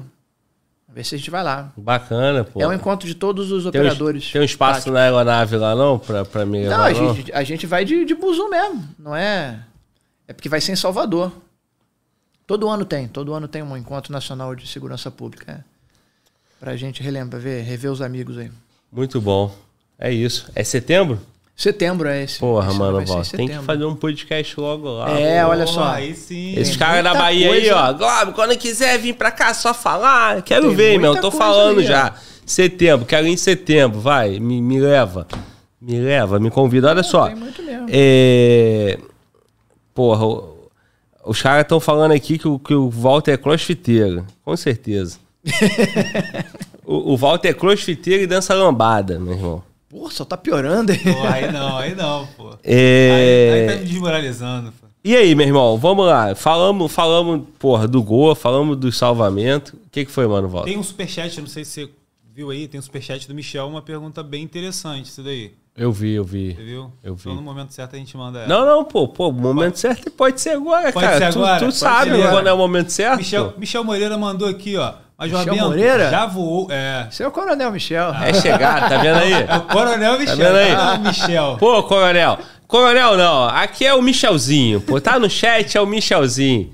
Vamos 0.88 0.95
ver 0.95 1.03
se 1.03 1.16
a 1.16 1.17
gente 1.17 1.30
vai 1.30 1.43
lá. 1.43 1.74
Bacana, 1.75 2.45
pô. 2.45 2.61
É 2.61 2.67
um 2.67 2.72
encontro 2.72 3.06
de 3.06 3.16
todos 3.16 3.51
os 3.51 3.64
tem, 3.64 3.82
um, 3.82 3.83
operadores. 3.83 4.32
tem 4.32 4.40
um 4.40 4.45
espaço 4.45 4.90
na 4.90 5.01
aeronave 5.01 5.57
lá, 5.57 5.75
não? 5.75 5.99
Pra, 5.99 6.24
pra 6.24 6.45
me 6.45 6.64
Não, 6.64 6.82
a 6.82 6.93
gente, 6.93 7.33
a 7.33 7.43
gente 7.43 7.67
vai 7.67 7.83
de, 7.83 8.06
de 8.06 8.16
buzu 8.16 8.48
mesmo, 8.49 8.88
não 8.98 9.14
é? 9.14 9.59
É 10.25 10.32
porque 10.32 10.48
vai 10.48 10.61
ser 10.61 10.72
em 10.72 10.77
Salvador. 10.77 11.33
Todo 12.45 12.69
ano 12.69 12.85
tem, 12.85 13.09
todo 13.09 13.33
ano 13.33 13.45
tem 13.49 13.61
um 13.61 13.75
encontro 13.75 14.14
nacional 14.14 14.56
de 14.56 14.66
segurança 14.66 15.11
pública. 15.11 15.51
É. 15.51 15.77
Pra 16.61 16.77
gente 16.77 17.03
relembrar, 17.03 17.41
ver, 17.41 17.61
rever 17.64 17.91
os 17.91 18.01
amigos 18.01 18.38
aí. 18.38 18.49
Muito 18.90 19.19
bom. 19.19 19.67
É 20.00 20.11
isso. 20.11 20.50
É 20.56 20.64
setembro? 20.64 21.19
Setembro 21.56 22.08
é 22.08 22.24
esse. 22.24 22.38
Porra, 22.38 22.69
esse 22.69 22.77
mano, 22.77 23.03
volta. 23.03 23.35
Tem 23.35 23.48
que 23.48 23.58
fazer 23.59 23.84
um 23.85 23.95
podcast 23.95 24.59
logo 24.59 24.90
lá. 24.90 25.09
É, 25.19 25.43
pô. 25.43 25.50
olha 25.50 25.66
só. 25.66 25.85
Aí 25.85 26.14
sim. 26.14 26.53
Esses 26.56 26.77
caras 26.77 27.03
da 27.03 27.16
Bahia 27.16 27.51
aí, 27.51 27.61
coisa. 27.61 27.76
ó. 27.76 27.93
Globo, 27.93 28.34
quando 28.34 28.56
quiser 28.56 29.00
vir 29.00 29.14
pra 29.14 29.32
cá 29.32 29.56
só 29.56 29.74
falar, 29.74 30.43
quero 30.43 30.67
Tem 30.67 30.76
ver, 30.76 31.00
meu. 31.00 31.19
Tô 31.19 31.32
falando 31.32 31.80
aí, 31.80 31.85
já. 31.85 32.14
Setembro, 32.45 33.08
quero 33.08 33.26
ir 33.26 33.32
em 33.32 33.38
setembro, 33.38 34.00
vai. 34.00 34.40
Me, 34.40 34.61
me 34.61 34.80
leva. 34.80 35.27
Me 35.82 36.00
leva, 36.00 36.40
me 36.40 36.51
convida. 36.51 36.90
Olha 36.90 37.01
só. 37.01 37.26
Tem 37.26 37.35
muito 37.35 37.64
mesmo. 37.64 37.88
É... 37.90 39.00
Porra, 39.95 40.27
os 41.26 41.42
caras 41.42 41.64
estão 41.64 41.80
falando 41.80 42.11
aqui 42.11 42.38
que 42.38 42.48
o, 42.48 42.59
que 42.59 42.76
o 42.76 42.88
Walter 42.88 43.32
é 43.32 43.38
crossfiteiro. 43.38 44.27
Com 44.45 44.56
certeza. 44.56 45.17
o, 46.85 47.14
o 47.14 47.17
Walter 47.17 47.50
é 47.50 47.53
crossfiteiro 47.53 48.22
e 48.22 48.27
dança 48.27 48.53
lambada, 48.53 49.19
meu 49.19 49.34
irmão. 49.34 49.64
Pô, 49.98 50.09
só 50.11 50.24
tá 50.26 50.38
piorando. 50.38 50.92
hein? 50.92 51.00
Pô, 51.03 51.24
aí 51.27 51.51
não, 51.51 51.77
aí 51.77 51.95
não, 51.95 52.27
pô. 52.38 52.53
É... 52.64 53.11
Aí, 53.56 53.61
aí 53.61 53.76
tá 53.77 53.82
me 53.84 53.90
desmoralizando, 53.90 54.72
pô. 54.74 54.88
E 55.03 55.16
aí, 55.16 55.34
meu 55.35 55.48
irmão, 55.48 55.77
vamos 55.77 56.06
lá. 56.06 56.35
Falamos, 56.35 56.92
falamos, 56.92 57.42
porra, 57.58 57.88
do 57.88 58.03
gol, 58.03 58.35
falamos 58.35 58.76
do 58.77 58.92
salvamento. 58.92 59.76
O 59.85 59.90
que, 59.90 60.03
que 60.06 60.11
foi, 60.11 60.27
mano, 60.27 60.48
Volta? 60.50 60.67
Tem 60.67 60.77
um 60.77 60.84
superchat, 60.84 61.40
não 61.40 61.48
sei 61.48 61.64
se 61.64 61.72
você 61.72 61.90
viu 62.35 62.50
aí, 62.50 62.67
tem 62.67 62.77
um 62.80 62.84
superchat 62.84 63.27
do 63.27 63.34
Michel, 63.34 63.67
uma 63.67 63.82
pergunta 63.82 64.22
bem 64.22 64.43
interessante, 64.43 65.06
isso 65.06 65.24
daí. 65.24 65.53
Eu 65.76 65.92
vi, 65.92 66.14
eu 66.14 66.24
vi. 66.26 66.56
Você 66.56 66.64
viu? 66.64 66.92
Eu 67.03 67.16
vi. 67.16 67.22
Então 67.22 67.35
no 67.35 67.42
momento 67.42 67.72
certo 67.72 67.95
a 67.95 68.00
gente 68.00 68.17
manda 68.17 68.40
ela. 68.40 68.48
Não, 68.48 68.66
não, 68.66 68.84
pô, 68.84 69.08
pô, 69.08 69.30
o 69.30 69.32
momento 69.32 69.77
certo 69.80 70.09
pode 70.11 70.42
ser 70.42 70.50
agora, 70.51 70.92
Pode 70.92 71.06
cara. 71.06 71.19
ser 71.19 71.32
Tu- 71.34 71.40
agora? 71.40 71.59
Tu, 71.59 71.66
Pode 71.66 71.76
sabe 71.76 72.11
agora. 72.11 72.32
quando 72.32 72.48
é 72.48 72.53
o 72.53 72.58
momento 72.58 72.90
certo? 72.92 73.17
Michel. 73.17 73.53
Michel 73.58 73.84
Moreira 73.84 74.17
mandou 74.17 74.48
aqui, 74.48 74.76
ó. 74.76 74.93
Mas 75.18 75.32
Michel 75.32 75.46
Robinho 75.46 75.66
Moreira? 75.66 76.10
já 76.12 76.26
voou. 76.28 76.68
É. 76.70 77.08
Esse 77.10 77.24
é 77.24 77.28
o 77.28 77.32
Coronel 77.32 77.72
Michel. 77.72 78.14
É 78.14 78.34
chegar, 78.34 78.88
tá 78.88 78.98
vendo 79.00 79.18
aí? 79.18 79.34
É 79.34 79.56
o 79.58 79.62
Coronel 79.62 80.20
Michel. 80.20 80.38
vendo 80.38 80.56
aí? 80.56 80.76
não 80.76 80.96
o 80.96 81.00
Michel. 81.00 81.58
Pô, 81.60 81.84
coronel. 81.84 82.38
Coronel 82.68 83.18
não, 83.18 83.46
aqui 83.48 83.86
é 83.86 83.94
o 83.94 84.02
Michelzinho, 84.02 84.82
pô. 84.82 85.00
Tá 85.02 85.18
no 85.18 85.30
chat, 85.30 85.78
é 85.78 85.82
o 85.82 85.86
Michelzinho. 85.88 86.72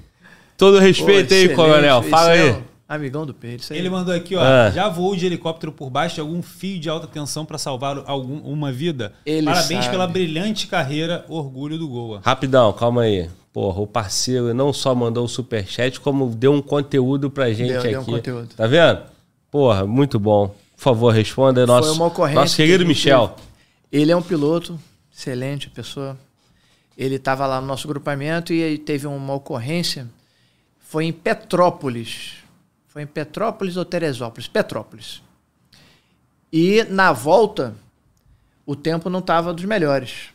Todo 0.58 0.78
Pô, 0.78 0.84
respeito 0.84 1.34
aí, 1.34 1.40
excelente. 1.42 1.56
coronel. 1.56 2.02
Fala 2.04 2.36
é 2.36 2.42
aí. 2.42 2.64
Amigão 2.88 3.26
do 3.26 3.34
Pedro. 3.34 3.58
Isso 3.62 3.74
aí. 3.74 3.80
Ele 3.80 3.90
mandou 3.90 4.14
aqui, 4.14 4.36
ó. 4.36 4.42
Ah. 4.42 4.70
Já 4.70 4.88
voou 4.90 5.16
de 5.16 5.26
helicóptero 5.26 5.72
por 5.72 5.90
baixo 5.90 6.16
de 6.16 6.22
algum 6.22 6.42
fio 6.42 6.80
de 6.80 6.90
alta 6.90 7.08
tensão 7.08 7.44
para 7.46 7.58
salvar 7.58 8.04
algum, 8.06 8.38
uma 8.40 8.72
vida? 8.72 9.14
Ele 9.26 9.46
Parabéns 9.46 9.86
sabe. 9.86 9.90
pela 9.90 10.06
brilhante 10.08 10.68
carreira, 10.68 11.26
orgulho 11.28 11.78
do 11.78 11.88
Goa. 11.88 12.22
Rapidão, 12.24 12.72
calma 12.74 13.04
aí. 13.04 13.30
Porra, 13.54 13.82
o 13.82 13.88
parceiro 13.88 14.52
não 14.54 14.74
só 14.74 14.96
mandou 14.96 15.24
o 15.26 15.30
superchat, 15.30 16.00
como 16.00 16.28
deu 16.34 16.52
um 16.52 16.62
conteúdo 16.62 17.30
pra 17.30 17.54
gente 17.54 17.70
Deu- 17.70 17.80
aqui. 17.80 17.90
deu 17.90 18.02
um 18.02 18.06
conteúdo. 18.06 18.56
Tá 18.56 18.66
vendo? 18.66 19.04
Porra, 19.52 19.86
muito 19.86 20.20
bom. 20.20 20.48
Por 20.76 20.82
favor, 20.82 21.14
responda. 21.14 21.66
Nosso, 21.68 21.90
Foi 21.90 21.98
uma 21.98 22.08
ocorrência 22.08 22.42
nosso 22.42 22.56
que 22.56 22.64
querido 22.64 22.84
a 22.84 22.88
gente 22.88 22.96
Michel. 22.98 23.36
Ele 23.92 24.12
é 24.12 24.16
um 24.18 24.24
piloto, 24.24 24.80
excelente 25.16 25.70
pessoa. 25.70 26.18
Ele 26.98 27.16
estava 27.16 27.46
lá 27.46 27.62
no 27.62 27.68
nosso 27.68 27.88
grupamento 27.88 28.52
e 28.52 28.64
aí 28.64 28.78
teve 28.78 29.06
uma 29.06 29.34
ocorrência. 29.36 30.08
Foi 30.80 31.06
em 31.06 31.14
Petrópolis. 31.14 32.34
Foi 32.88 33.04
em 33.04 33.08
Petrópolis 33.08 33.78
ou 33.78 33.86
Teresópolis? 33.86 34.48
Petrópolis. 34.48 35.22
E 36.52 36.84
na 36.86 37.12
volta, 37.12 37.76
o 38.66 38.76
tempo 38.76 39.10
não 39.12 39.20
estava 39.20 39.54
dos 39.54 39.66
melhores. 39.66 40.30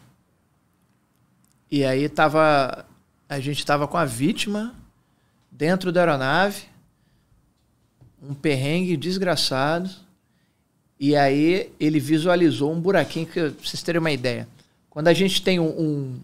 E 1.70 1.84
aí 1.84 2.08
tava, 2.08 2.84
a 3.28 3.40
gente 3.40 3.58
estava 3.58 3.86
com 3.86 3.96
a 3.96 4.04
vítima 4.04 4.74
dentro 5.50 5.92
da 5.92 6.00
aeronave, 6.00 6.62
um 8.22 8.34
perrengue 8.34 8.96
desgraçado. 8.96 9.90
E 10.98 11.14
aí 11.14 11.70
ele 11.78 12.00
visualizou 12.00 12.72
um 12.72 12.80
buraquinho 12.80 13.26
que, 13.26 13.48
vocês 13.50 13.82
terem 13.82 14.00
uma 14.00 14.10
ideia. 14.10 14.48
Quando 14.90 15.08
a 15.08 15.14
gente 15.14 15.42
tem 15.42 15.60
um, 15.60 15.68
um- 15.68 16.20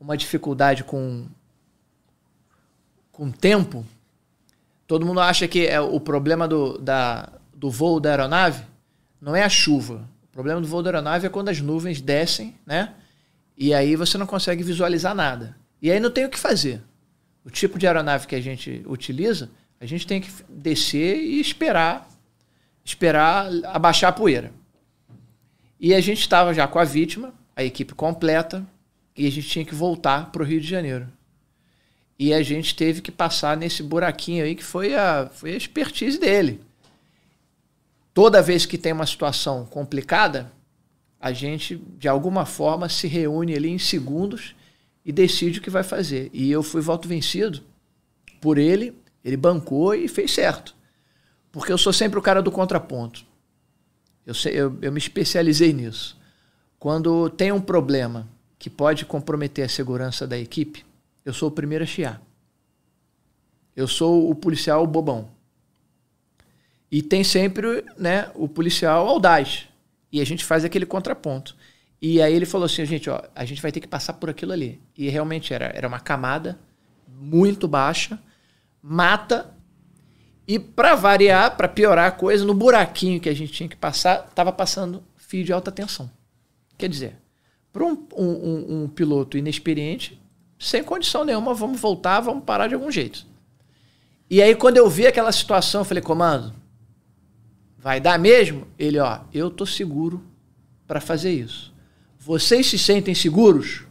uma 0.00 0.16
dificuldade 0.16 0.84
com 0.84 1.26
com 3.10 3.30
tempo, 3.30 3.82
todo 4.86 5.06
mundo 5.06 5.20
acha 5.20 5.48
que 5.48 5.66
é 5.66 5.80
o 5.80 5.98
problema 5.98 6.46
do, 6.46 6.76
da, 6.76 7.30
do 7.54 7.70
voo 7.70 7.98
da 7.98 8.10
aeronave 8.10 8.62
não 9.18 9.34
é 9.34 9.42
a 9.42 9.48
chuva. 9.48 10.06
O 10.24 10.32
problema 10.32 10.60
do 10.60 10.66
voo 10.66 10.82
da 10.82 10.90
aeronave 10.90 11.26
é 11.26 11.30
quando 11.30 11.48
as 11.48 11.58
nuvens 11.58 11.98
descem, 12.02 12.54
né? 12.66 12.92
E 13.56 13.72
aí 13.72 13.96
você 13.96 14.18
não 14.18 14.26
consegue 14.26 14.62
visualizar 14.62 15.14
nada. 15.14 15.56
E 15.80 15.90
aí 15.90 16.00
não 16.00 16.10
tem 16.10 16.24
o 16.24 16.30
que 16.30 16.38
fazer. 16.38 16.82
O 17.44 17.50
tipo 17.50 17.78
de 17.78 17.86
aeronave 17.86 18.26
que 18.26 18.34
a 18.34 18.40
gente 18.40 18.82
utiliza, 18.86 19.50
a 19.80 19.86
gente 19.86 20.06
tem 20.06 20.20
que 20.20 20.30
descer 20.48 21.16
e 21.16 21.40
esperar 21.40 22.08
esperar 22.86 23.50
abaixar 23.64 24.10
a 24.10 24.12
poeira. 24.12 24.52
E 25.78 25.92
a 25.92 26.00
gente 26.00 26.20
estava 26.20 26.54
já 26.54 26.68
com 26.68 26.78
a 26.78 26.84
vítima, 26.84 27.34
a 27.54 27.64
equipe 27.64 27.94
completa, 27.94 28.64
e 29.16 29.26
a 29.26 29.30
gente 29.30 29.48
tinha 29.48 29.64
que 29.64 29.74
voltar 29.74 30.30
para 30.30 30.42
o 30.42 30.44
Rio 30.44 30.60
de 30.60 30.68
Janeiro. 30.68 31.08
E 32.18 32.32
a 32.32 32.42
gente 32.42 32.74
teve 32.74 33.02
que 33.02 33.10
passar 33.10 33.56
nesse 33.56 33.82
buraquinho 33.82 34.44
aí 34.44 34.54
que 34.54 34.64
foi 34.64 34.94
a, 34.94 35.28
foi 35.32 35.52
a 35.52 35.56
expertise 35.56 36.18
dele. 36.18 36.60
Toda 38.14 38.40
vez 38.40 38.64
que 38.64 38.78
tem 38.78 38.92
uma 38.92 39.04
situação 39.04 39.66
complicada, 39.66 40.50
a 41.20 41.32
gente, 41.32 41.76
de 41.98 42.08
alguma 42.08 42.46
forma, 42.46 42.88
se 42.88 43.06
reúne 43.06 43.54
ali 43.54 43.68
em 43.68 43.78
segundos 43.78 44.54
e 45.06 45.12
decide 45.12 45.60
o 45.60 45.62
que 45.62 45.70
vai 45.70 45.84
fazer. 45.84 46.28
E 46.32 46.50
eu 46.50 46.64
fui 46.64 46.80
voto 46.82 47.06
vencido 47.06 47.62
por 48.40 48.58
ele, 48.58 48.92
ele 49.24 49.36
bancou 49.36 49.94
e 49.94 50.08
fez 50.08 50.32
certo. 50.32 50.74
Porque 51.52 51.72
eu 51.72 51.78
sou 51.78 51.92
sempre 51.92 52.18
o 52.18 52.22
cara 52.22 52.42
do 52.42 52.50
contraponto. 52.50 53.24
Eu, 54.26 54.34
sei- 54.34 54.54
eu, 54.54 54.76
eu 54.82 54.90
me 54.90 54.98
especializei 54.98 55.72
nisso. 55.72 56.18
Quando 56.76 57.30
tem 57.30 57.52
um 57.52 57.60
problema 57.60 58.28
que 58.58 58.68
pode 58.68 59.06
comprometer 59.06 59.64
a 59.64 59.68
segurança 59.68 60.26
da 60.26 60.36
equipe, 60.36 60.84
eu 61.24 61.32
sou 61.32 61.48
o 61.48 61.52
primeiro 61.52 61.84
a 61.84 61.86
chiar. 61.86 62.20
Eu 63.76 63.86
sou 63.86 64.28
o 64.28 64.34
policial 64.34 64.84
bobão. 64.88 65.28
E 66.90 67.00
tem 67.00 67.22
sempre 67.22 67.84
né, 67.96 68.28
o 68.34 68.48
policial 68.48 69.06
audaz. 69.06 69.68
E 70.10 70.20
a 70.20 70.24
gente 70.26 70.44
faz 70.44 70.64
aquele 70.64 70.86
contraponto. 70.86 71.56
E 72.00 72.20
aí 72.20 72.32
ele 72.34 72.46
falou 72.46 72.66
assim, 72.66 72.84
gente, 72.84 73.08
ó, 73.08 73.20
a 73.34 73.44
gente 73.44 73.62
vai 73.62 73.72
ter 73.72 73.80
que 73.80 73.88
passar 73.88 74.12
por 74.14 74.28
aquilo 74.30 74.52
ali. 74.52 74.80
E 74.96 75.08
realmente 75.08 75.52
era, 75.54 75.66
era 75.74 75.88
uma 75.88 75.98
camada 76.00 76.58
muito 77.08 77.66
baixa, 77.66 78.18
mata, 78.82 79.54
e 80.46 80.58
para 80.58 80.94
variar, 80.94 81.56
para 81.56 81.66
piorar 81.68 82.06
a 82.08 82.10
coisa, 82.12 82.44
no 82.44 82.54
buraquinho 82.54 83.20
que 83.20 83.28
a 83.28 83.34
gente 83.34 83.52
tinha 83.52 83.68
que 83.68 83.76
passar, 83.76 84.26
estava 84.28 84.52
passando 84.52 85.02
fio 85.16 85.42
de 85.42 85.52
alta 85.52 85.72
tensão. 85.72 86.10
Quer 86.78 86.88
dizer, 86.88 87.16
para 87.72 87.84
um, 87.84 88.06
um- 88.16 88.82
um- 88.84 88.88
piloto 88.88 89.36
inexperiente, 89.36 90.20
sem 90.58 90.84
condição 90.84 91.24
nenhuma, 91.24 91.52
vamos 91.54 91.80
voltar, 91.80 92.20
vamos 92.20 92.44
parar 92.44 92.68
de 92.68 92.74
algum 92.74 92.90
jeito. 92.90 93.26
E 94.30 94.40
aí, 94.42 94.54
quando 94.54 94.76
eu 94.76 94.88
vi 94.88 95.06
aquela 95.06 95.32
situação, 95.32 95.80
eu 95.80 95.84
falei, 95.84 96.02
comando, 96.02 96.54
vai 97.78 98.00
dar 98.00 98.18
mesmo? 98.18 98.66
Ele, 98.78 98.98
ó, 98.98 99.20
eu 99.32 99.50
tô 99.50 99.64
seguro 99.66 100.22
para 100.86 101.00
fazer 101.00 101.32
isso. 101.32 101.74
Vocês 102.26 102.66
se 102.66 102.76
sentem 102.76 103.14
seguros? 103.14 103.84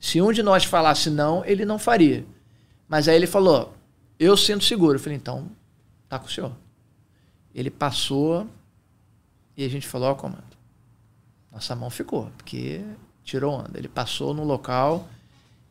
Se 0.00 0.20
um 0.20 0.32
de 0.32 0.42
nós 0.42 0.64
falasse 0.64 1.08
não, 1.08 1.44
ele 1.44 1.64
não 1.64 1.78
faria. 1.78 2.26
Mas 2.88 3.06
aí 3.06 3.14
ele 3.14 3.28
falou, 3.28 3.72
eu 4.18 4.36
sinto 4.36 4.64
seguro. 4.64 4.96
Eu 4.96 5.00
falei, 5.00 5.16
então, 5.16 5.48
tá 6.08 6.18
com 6.18 6.26
o 6.26 6.28
senhor. 6.28 6.50
Ele 7.54 7.70
passou 7.70 8.48
e 9.56 9.64
a 9.64 9.68
gente 9.68 9.86
falou, 9.86 10.08
ó, 10.08 10.14
comando, 10.16 10.42
nossa 11.52 11.76
mão 11.76 11.88
ficou, 11.88 12.32
porque 12.36 12.80
tirou 13.22 13.54
onda. 13.54 13.78
Ele 13.78 13.86
passou 13.86 14.34
num 14.34 14.42
local 14.42 15.08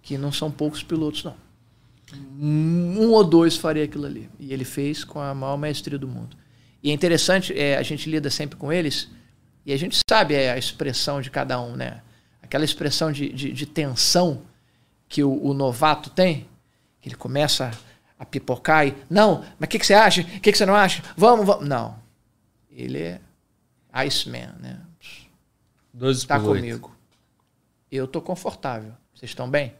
que 0.01 0.17
não 0.17 0.31
são 0.31 0.49
poucos 0.49 0.81
pilotos, 0.81 1.25
não. 1.25 1.35
Um 2.39 3.11
ou 3.11 3.21
dois 3.21 3.57
faria 3.57 3.83
aquilo 3.83 4.05
ali. 4.05 4.29
E 4.39 4.53
ele 4.53 4.63
fez 4.63 5.03
com 5.03 5.19
a 5.19 5.35
maior 5.35 5.57
maestria 5.57 5.99
do 5.99 6.07
mundo. 6.07 6.37
E 6.81 6.89
é 6.89 6.93
interessante, 6.93 7.51
é, 7.51 7.75
a 7.75 7.83
gente 7.83 8.09
lida 8.09 8.29
sempre 8.29 8.55
com 8.55 8.71
eles 8.71 9.09
e 9.65 9.73
a 9.73 9.77
gente 9.77 9.99
sabe 10.07 10.35
é, 10.35 10.51
a 10.51 10.57
expressão 10.57 11.21
de 11.21 11.31
cada 11.31 11.59
um, 11.59 11.75
né? 11.75 12.01
Aquela 12.41 12.63
expressão 12.63 13.11
de, 13.11 13.29
de, 13.29 13.51
de 13.51 13.65
tensão 13.65 14.43
que 15.09 15.23
o, 15.23 15.43
o 15.43 15.53
novato 15.53 16.09
tem, 16.09 16.47
que 17.01 17.09
ele 17.09 17.15
começa 17.15 17.71
a 18.17 18.25
pipocar 18.25 18.87
e, 18.87 18.95
não, 19.09 19.43
mas 19.59 19.67
o 19.67 19.69
que, 19.69 19.79
que 19.79 19.85
você 19.85 19.93
acha? 19.93 20.21
O 20.21 20.25
que, 20.39 20.51
que 20.51 20.57
você 20.57 20.65
não 20.65 20.75
acha? 20.75 21.03
Vamos, 21.17 21.45
vamos. 21.45 21.67
Não. 21.67 21.99
Ele 22.69 23.01
é 23.01 23.21
Iceman, 23.91 24.53
né? 24.59 24.81
12 25.93 26.19
Está 26.19 26.39
por 26.39 26.49
8. 26.49 26.61
comigo. 26.61 26.95
Eu 27.91 28.07
tô 28.07 28.21
confortável. 28.21 28.93
Vocês 29.13 29.31
estão 29.31 29.49
bem? 29.49 29.73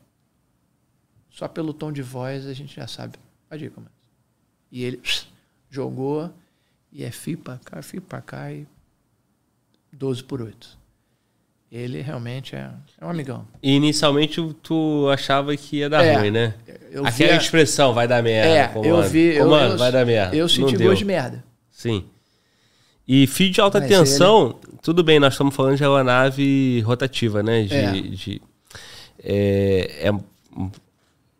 Só 1.30 1.48
pelo 1.48 1.74
tom 1.74 1.92
de 1.92 2.02
voz 2.02 2.48
a 2.48 2.54
gente 2.54 2.74
já 2.74 2.88
sabe. 2.88 3.20
Pode 3.50 3.66
ir, 3.66 3.70
comando. 3.70 3.92
E 4.72 4.84
ele 4.84 5.02
jogou 5.70 6.34
e 6.92 7.04
é 7.04 7.12
fio 7.12 7.38
pra 7.38 7.58
cá, 7.58 7.82
fio 7.82 8.02
pra 8.02 8.22
cá 8.22 8.52
e 8.52 8.66
12 9.98 10.24
por 10.24 10.42
8. 10.42 10.78
Ele 11.72 12.02
realmente 12.02 12.56
é, 12.56 12.70
é 13.02 13.06
um 13.06 13.10
amigão. 13.10 13.46
E 13.62 13.74
inicialmente 13.76 14.42
tu 14.62 15.10
achava 15.12 15.56
que 15.58 15.78
ia 15.78 15.90
dar 15.90 16.04
É, 16.04 16.16
ruim, 16.18 16.32
né? 16.32 16.54
eu 16.92 17.06
Aquela 17.06 17.32
via- 17.32 17.38
expressão, 17.38 17.94
vai 17.94 18.08
dar 18.08 18.22
merda. 18.24 18.50
É, 18.50 18.68
comando. 18.68 18.88
eu 18.88 19.02
vi. 19.04 19.36
Eu, 19.36 19.44
Comando, 19.46 19.72
eu, 19.74 19.78
vai 19.78 19.92
dar 19.92 20.06
merda. 20.06 20.36
Eu 20.36 20.48
senti 20.48 20.78
gosto 20.78 21.00
de 21.00 21.06
merda. 21.06 21.44
Sim. 21.72 22.06
E 23.08 23.28
fio 23.28 23.52
de 23.52 23.60
alta 23.60 23.80
Mas 23.80 23.90
tensão, 23.90 24.58
tudo 24.82 25.04
bem, 25.04 25.20
nós 25.20 25.34
estamos 25.34 25.54
falando 25.54 25.76
de 25.76 25.84
aeronave 25.84 26.80
rotativa, 26.82 27.44
né? 27.44 27.64
De, 27.64 27.76
É. 27.76 27.92
de- 27.92 28.42
é, 29.24 30.08
é 30.10 30.12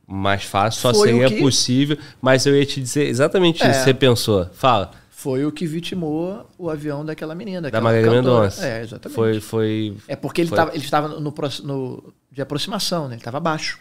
mais 0.08 0.44
fácil, 0.44 0.82
só 0.82 0.94
Foi 0.94 1.10
seria 1.10 1.28
que- 1.30 1.40
possível, 1.40 1.98
mas 2.22 2.46
eu 2.46 2.56
ia 2.56 2.66
te 2.66 2.80
dizer 2.82 3.08
exatamente 3.08 3.64
É. 3.64 3.70
isso 3.70 3.80
que 3.80 3.86
você 3.86 3.94
pensou. 3.94 4.46
Fala, 4.54 4.92
Foi 5.26 5.44
o 5.44 5.52
que 5.52 5.66
vitimou 5.66 6.48
o 6.56 6.70
avião 6.70 7.04
daquela 7.04 7.34
menina. 7.34 7.62
da 7.62 7.68
daquela 7.70 7.84
Marília 7.84 8.12
cantora. 8.12 8.40
Mendonça. 8.42 8.64
É, 8.68 8.82
exatamente. 8.84 9.16
Foi, 9.16 9.40
foi, 9.42 9.98
É 10.08 10.16
porque 10.16 10.42
ele 10.42 10.50
Foi. 10.50 10.56
estava 10.60 10.76
ele 10.76 10.84
estava 10.84 11.08
no, 11.08 11.34
no- 11.64 12.14
de 12.32 12.42
aproximação, 12.44 13.08
né? 13.08 13.16
Ele 13.16 13.22
estava 13.22 13.38
abaixo. 13.38 13.80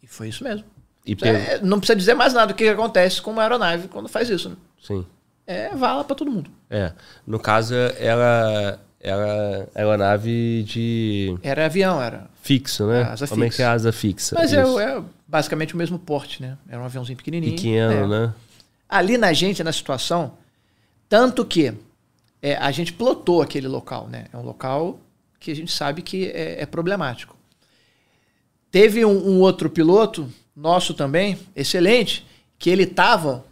E 0.00 0.06
foi 0.06 0.28
isso 0.28 0.44
mesmo. 0.44 0.64
e 1.04 1.16
pegou. 1.16 1.40
É, 1.40 1.58
não 1.60 1.78
precisa 1.80 1.96
dizer 1.96 2.14
mais 2.14 2.32
nada 2.32 2.52
o 2.52 2.54
que 2.54 2.68
acontece 2.68 3.20
com 3.20 3.32
uma 3.32 3.42
aeronave 3.42 3.88
quando 3.88 4.08
faz 4.08 4.30
isso. 4.30 4.48
Né? 4.50 4.56
Sim. 4.80 5.04
É 5.44 5.70
vala 5.74 6.04
para 6.04 6.14
todo 6.14 6.30
mundo. 6.30 6.48
É. 6.70 6.92
No 7.26 7.40
caso, 7.40 7.74
ela, 7.98 8.78
era 9.00 9.68
aeronave 9.74 10.62
de 10.62 11.36
Era 11.42 11.66
avião, 11.66 12.00
era. 12.00 12.30
fixo, 12.42 12.86
né? 12.86 13.02
Asa 13.10 13.26
Como 13.26 13.42
é 13.42 13.46
fixa. 13.48 13.56
que 13.56 13.62
é 13.62 13.66
asa 13.66 13.90
fixa? 13.92 14.36
Mas 14.38 14.52
é, 14.52 14.60
é 14.60 15.02
basicamente 15.26 15.74
o 15.74 15.76
mesmo 15.76 15.98
porte, 15.98 16.40
né? 16.40 16.56
Era 16.68 16.80
um 16.80 16.84
aviãozinho 16.84 17.16
pequenininho. 17.16 17.56
Pequeno, 17.56 17.92
É. 17.92 18.06
né? 18.06 18.34
Ali 18.88 19.18
na 19.18 19.32
gente, 19.32 19.64
na 19.64 19.72
situação, 19.72 20.34
tanto 21.08 21.44
que 21.44 21.74
é, 22.42 22.56
a 22.56 22.70
gente 22.70 22.92
plotou 22.92 23.42
aquele 23.42 23.68
local, 23.68 24.08
né? 24.08 24.26
É 24.32 24.36
um 24.36 24.42
local 24.42 25.00
que 25.38 25.50
a 25.50 25.56
gente 25.56 25.72
sabe 25.72 26.02
que 26.02 26.26
é, 26.26 26.62
é 26.62 26.66
problemático. 26.66 27.36
Teve 28.70 29.04
um, 29.04 29.28
um 29.28 29.40
outro 29.40 29.70
piloto, 29.70 30.28
nosso 30.54 30.94
também, 30.94 31.38
excelente, 31.54 32.26
que 32.58 32.70
ele 32.70 32.84
estava 32.84 33.44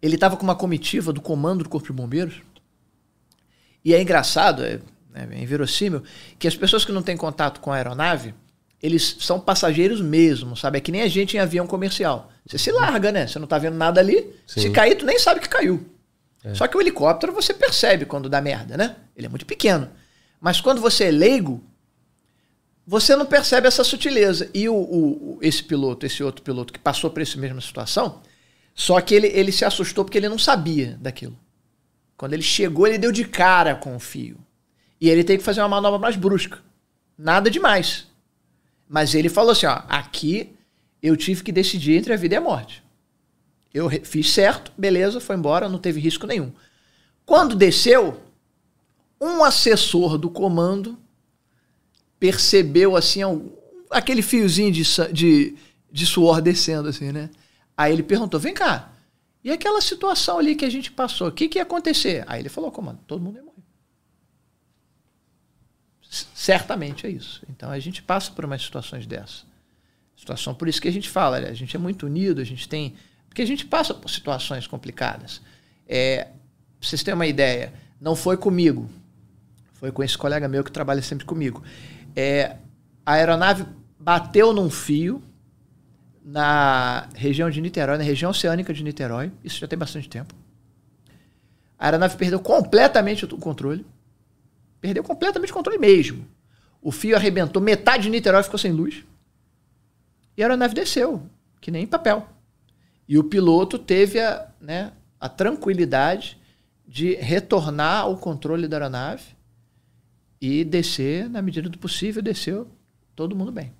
ele 0.00 0.14
estava 0.14 0.36
com 0.36 0.44
uma 0.44 0.54
comitiva 0.54 1.12
do 1.12 1.20
comando 1.20 1.64
do 1.64 1.70
Corpo 1.70 1.88
de 1.88 1.92
Bombeiros. 1.92 2.40
E 3.84 3.94
é 3.94 4.00
engraçado, 4.00 4.64
é, 4.64 4.80
é 5.14 5.42
inverossímil, 5.42 6.02
que 6.38 6.46
as 6.46 6.56
pessoas 6.56 6.84
que 6.84 6.92
não 6.92 7.02
têm 7.02 7.16
contato 7.16 7.60
com 7.60 7.72
a 7.72 7.76
aeronave, 7.76 8.34
eles 8.82 9.16
são 9.20 9.40
passageiros 9.40 10.00
mesmo, 10.00 10.56
sabe? 10.56 10.78
É 10.78 10.80
que 10.80 10.92
nem 10.92 11.02
a 11.02 11.08
gente 11.08 11.36
em 11.36 11.40
avião 11.40 11.66
comercial. 11.66 12.30
Você 12.46 12.58
se 12.58 12.70
larga, 12.70 13.10
né? 13.12 13.26
Você 13.26 13.38
não 13.38 13.46
tá 13.46 13.58
vendo 13.58 13.76
nada 13.76 14.00
ali. 14.00 14.32
Sim. 14.46 14.60
Se 14.60 14.70
cair, 14.70 14.94
tu 14.96 15.04
nem 15.04 15.18
sabe 15.18 15.40
que 15.40 15.48
caiu. 15.48 15.84
Só 16.54 16.66
que 16.68 16.76
o 16.76 16.80
helicóptero 16.80 17.32
você 17.32 17.52
percebe 17.52 18.06
quando 18.06 18.28
dá 18.28 18.40
merda, 18.40 18.76
né? 18.76 18.96
Ele 19.16 19.26
é 19.26 19.28
muito 19.28 19.44
pequeno. 19.44 19.90
Mas 20.40 20.60
quando 20.60 20.80
você 20.80 21.04
é 21.04 21.10
leigo, 21.10 21.62
você 22.86 23.14
não 23.16 23.26
percebe 23.26 23.66
essa 23.68 23.84
sutileza. 23.84 24.48
E 24.54 24.68
o, 24.68 24.74
o- 24.74 25.34
o- 25.34 25.38
esse 25.42 25.62
piloto, 25.62 26.06
esse 26.06 26.22
outro 26.22 26.42
piloto 26.42 26.72
que 26.72 26.78
passou 26.78 27.10
por 27.10 27.20
essa 27.20 27.36
mesma 27.38 27.60
situação, 27.60 28.22
só 28.74 29.00
que 29.00 29.14
ele, 29.14 29.26
ele 29.28 29.52
se 29.52 29.64
assustou 29.64 30.04
porque 30.04 30.16
ele 30.18 30.28
não 30.28 30.38
sabia 30.38 30.96
daquilo. 31.00 31.36
Quando 32.16 32.32
ele 32.32 32.42
chegou, 32.42 32.86
ele 32.86 32.98
deu 32.98 33.12
de 33.12 33.24
cara 33.24 33.74
com 33.74 33.94
o 33.94 34.00
fio. 34.00 34.38
E 35.00 35.08
ele 35.10 35.22
teve 35.22 35.38
que 35.38 35.44
fazer 35.44 35.60
uma 35.60 35.68
manobra 35.68 35.98
mais 35.98 36.16
brusca. 36.16 36.58
Nada 37.16 37.50
demais. 37.50 38.06
Mas 38.88 39.14
ele 39.14 39.28
falou 39.28 39.52
assim: 39.52 39.66
ó, 39.66 39.82
aqui 39.88 40.54
eu 41.02 41.16
tive 41.16 41.42
que 41.42 41.52
decidir 41.52 41.96
entre 41.96 42.12
a 42.12 42.16
vida 42.16 42.34
e 42.34 42.38
a 42.38 42.40
morte. 42.40 42.82
Eu 43.72 43.88
fiz 44.02 44.30
certo, 44.30 44.72
beleza, 44.78 45.20
foi 45.20 45.36
embora, 45.36 45.68
não 45.68 45.78
teve 45.78 46.00
risco 46.00 46.26
nenhum. 46.26 46.50
Quando 47.26 47.54
desceu, 47.54 48.20
um 49.20 49.44
assessor 49.44 50.16
do 50.16 50.30
comando 50.30 50.98
percebeu 52.18 52.96
assim 52.96 53.20
aquele 53.90 54.22
fiozinho 54.22 54.72
de, 54.72 54.82
de, 55.12 55.56
de 55.92 56.06
suor 56.06 56.40
descendo 56.40 56.88
assim, 56.88 57.12
né? 57.12 57.30
Aí 57.76 57.92
ele 57.92 58.02
perguntou: 58.02 58.40
"Vem 58.40 58.54
cá, 58.54 58.92
e 59.44 59.50
aquela 59.52 59.80
situação 59.80 60.38
ali 60.38 60.54
que 60.56 60.64
a 60.64 60.70
gente 60.70 60.90
passou, 60.90 61.28
o 61.28 61.32
que, 61.32 61.48
que 61.48 61.58
ia 61.58 61.62
acontecer?" 61.62 62.24
Aí 62.26 62.40
ele 62.40 62.48
falou: 62.48 62.72
"Comando, 62.72 63.00
todo 63.06 63.20
mundo 63.22 63.36
ia 63.36 63.42
morrer." 63.42 63.47
C- 63.47 63.47
Certamente 66.08 67.06
é 67.06 67.10
isso. 67.10 67.42
Então 67.50 67.70
a 67.70 67.78
gente 67.78 68.02
passa 68.02 68.30
por 68.30 68.44
umas 68.44 68.62
situações 68.62 69.06
dessas. 69.06 69.46
Situação, 70.16 70.54
por 70.54 70.68
isso 70.68 70.80
que 70.80 70.88
a 70.88 70.92
gente 70.92 71.08
fala, 71.08 71.40
né? 71.40 71.48
a 71.48 71.54
gente 71.54 71.76
é 71.76 71.78
muito 71.78 72.06
unido, 72.06 72.40
a 72.40 72.44
gente 72.44 72.68
tem. 72.68 72.94
Porque 73.28 73.42
a 73.42 73.46
gente 73.46 73.66
passa 73.66 73.94
por 73.94 74.08
situações 74.10 74.66
complicadas. 74.66 75.40
É, 75.86 76.24
pra 76.24 76.88
vocês 76.88 77.02
terem 77.02 77.14
uma 77.14 77.26
ideia, 77.26 77.72
não 78.00 78.16
foi 78.16 78.36
comigo, 78.36 78.90
foi 79.74 79.92
com 79.92 80.02
esse 80.02 80.16
colega 80.16 80.48
meu 80.48 80.64
que 80.64 80.72
trabalha 80.72 81.02
sempre 81.02 81.24
comigo. 81.24 81.62
É, 82.16 82.56
a 83.04 83.12
aeronave 83.12 83.64
bateu 83.98 84.52
num 84.52 84.70
fio 84.70 85.22
na 86.24 87.08
região 87.14 87.48
de 87.48 87.60
Niterói, 87.60 87.96
na 87.96 88.04
região 88.04 88.30
oceânica 88.30 88.74
de 88.74 88.82
Niterói, 88.82 89.32
isso 89.42 89.58
já 89.58 89.66
tem 89.66 89.78
bastante 89.78 90.08
tempo. 90.08 90.34
A 91.78 91.86
aeronave 91.86 92.16
perdeu 92.16 92.40
completamente 92.40 93.24
o 93.24 93.38
controle. 93.38 93.86
Perdeu 94.80 95.02
completamente 95.02 95.50
o 95.50 95.54
controle 95.54 95.78
mesmo. 95.78 96.26
O 96.80 96.92
fio 96.92 97.16
arrebentou, 97.16 97.60
metade 97.60 98.04
de 98.04 98.10
Niterói 98.10 98.42
ficou 98.42 98.58
sem 98.58 98.72
luz. 98.72 99.04
E 100.36 100.42
a 100.42 100.46
aeronave 100.46 100.74
desceu, 100.74 101.28
que 101.60 101.70
nem 101.70 101.86
papel. 101.86 102.28
E 103.08 103.18
o 103.18 103.24
piloto 103.24 103.78
teve 103.78 104.20
a, 104.20 104.48
né, 104.60 104.92
a 105.18 105.28
tranquilidade 105.28 106.38
de 106.86 107.14
retornar 107.16 108.02
ao 108.02 108.16
controle 108.16 108.68
da 108.68 108.76
aeronave 108.76 109.24
e 110.40 110.64
descer, 110.64 111.28
na 111.28 111.42
medida 111.42 111.68
do 111.68 111.78
possível, 111.78 112.22
desceu 112.22 112.68
todo 113.16 113.34
mundo 113.34 113.50
bem. 113.50 113.72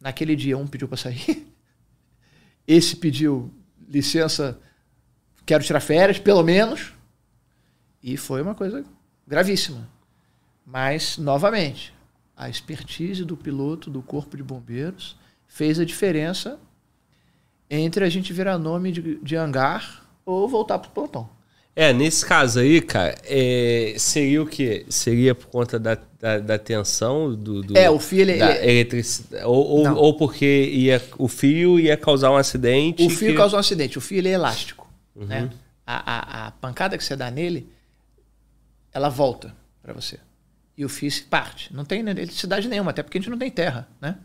Naquele 0.00 0.34
dia, 0.34 0.58
um 0.58 0.66
pediu 0.66 0.88
para 0.88 0.96
sair, 0.96 1.46
esse 2.66 2.96
pediu 2.96 3.52
licença, 3.88 4.58
quero 5.46 5.62
tirar 5.62 5.80
férias, 5.80 6.18
pelo 6.18 6.42
menos, 6.42 6.92
e 8.02 8.16
foi 8.16 8.42
uma 8.42 8.54
coisa 8.54 8.84
gravíssima. 9.28 9.88
Mas, 10.66 11.16
novamente, 11.18 11.92
a 12.36 12.48
expertise 12.48 13.24
do 13.24 13.36
piloto 13.36 13.90
do 13.90 14.02
Corpo 14.02 14.36
de 14.36 14.42
Bombeiros 14.42 15.16
fez 15.46 15.78
a 15.78 15.84
diferença 15.84 16.58
entre 17.70 18.04
a 18.04 18.08
gente 18.08 18.32
virar 18.32 18.58
nome 18.58 18.92
de, 18.92 19.16
de 19.22 19.36
hangar 19.36 20.06
ou 20.24 20.48
voltar 20.48 20.78
pro 20.78 20.90
pelotão. 20.90 21.28
É, 21.76 21.92
nesse 21.92 22.26
caso 22.26 22.58
aí, 22.58 22.80
cara, 22.80 23.14
é, 23.24 23.94
seria 23.98 24.42
o 24.42 24.46
quê? 24.46 24.84
Seria 24.88 25.32
por 25.32 25.46
conta 25.46 25.78
da, 25.78 25.96
da, 26.18 26.38
da 26.38 26.58
tensão 26.58 27.32
do, 27.34 27.62
do- 27.62 27.78
É, 27.78 27.88
o 27.88 28.00
fio, 28.00 28.20
ele- 28.22 28.36
da 28.36 28.50
ele- 28.56 28.70
eletricidade, 28.72 29.44
ou, 29.44 29.64
ou, 29.64 29.94
ou 29.94 30.14
porque 30.16 30.44
ia, 30.72 31.00
o 31.16 31.28
fio 31.28 31.78
ia 31.78 31.96
causar 31.96 32.32
um 32.32 32.36
acidente. 32.36 33.06
O 33.06 33.10
fio 33.10 33.30
que- 33.30 33.36
causou 33.36 33.58
um 33.58 33.60
acidente. 33.60 33.96
O 33.96 34.00
fio 34.00 34.18
ele 34.18 34.28
é 34.28 34.32
elástico. 34.32 34.90
Né? 35.14 35.50
A, 35.86 36.44
a, 36.44 36.46
a 36.48 36.50
pancada 36.52 36.98
que 36.98 37.04
você 37.04 37.14
dá 37.14 37.30
nele, 37.30 37.68
ela 38.98 39.08
volta 39.08 39.54
para 39.82 39.92
você. 39.92 40.18
E 40.76 40.84
o 40.84 40.88
fio 40.88 41.10
se 41.10 41.22
parte. 41.22 41.74
Não 41.74 41.84
tem 41.84 42.00
eletricidade 42.00 42.68
nenhuma, 42.68 42.90
até 42.90 43.02
porque 43.02 43.18
a 43.18 43.20
gente 43.20 43.30
não 43.30 43.38
tem 43.38 43.50
terra. 43.50 43.88
Né? 44.00 44.16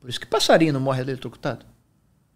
Por 0.00 0.10
isso 0.10 0.20
que 0.20 0.26
passarinho 0.26 0.72
não 0.72 0.80
morre 0.80 1.00
eletrocutado. 1.02 1.64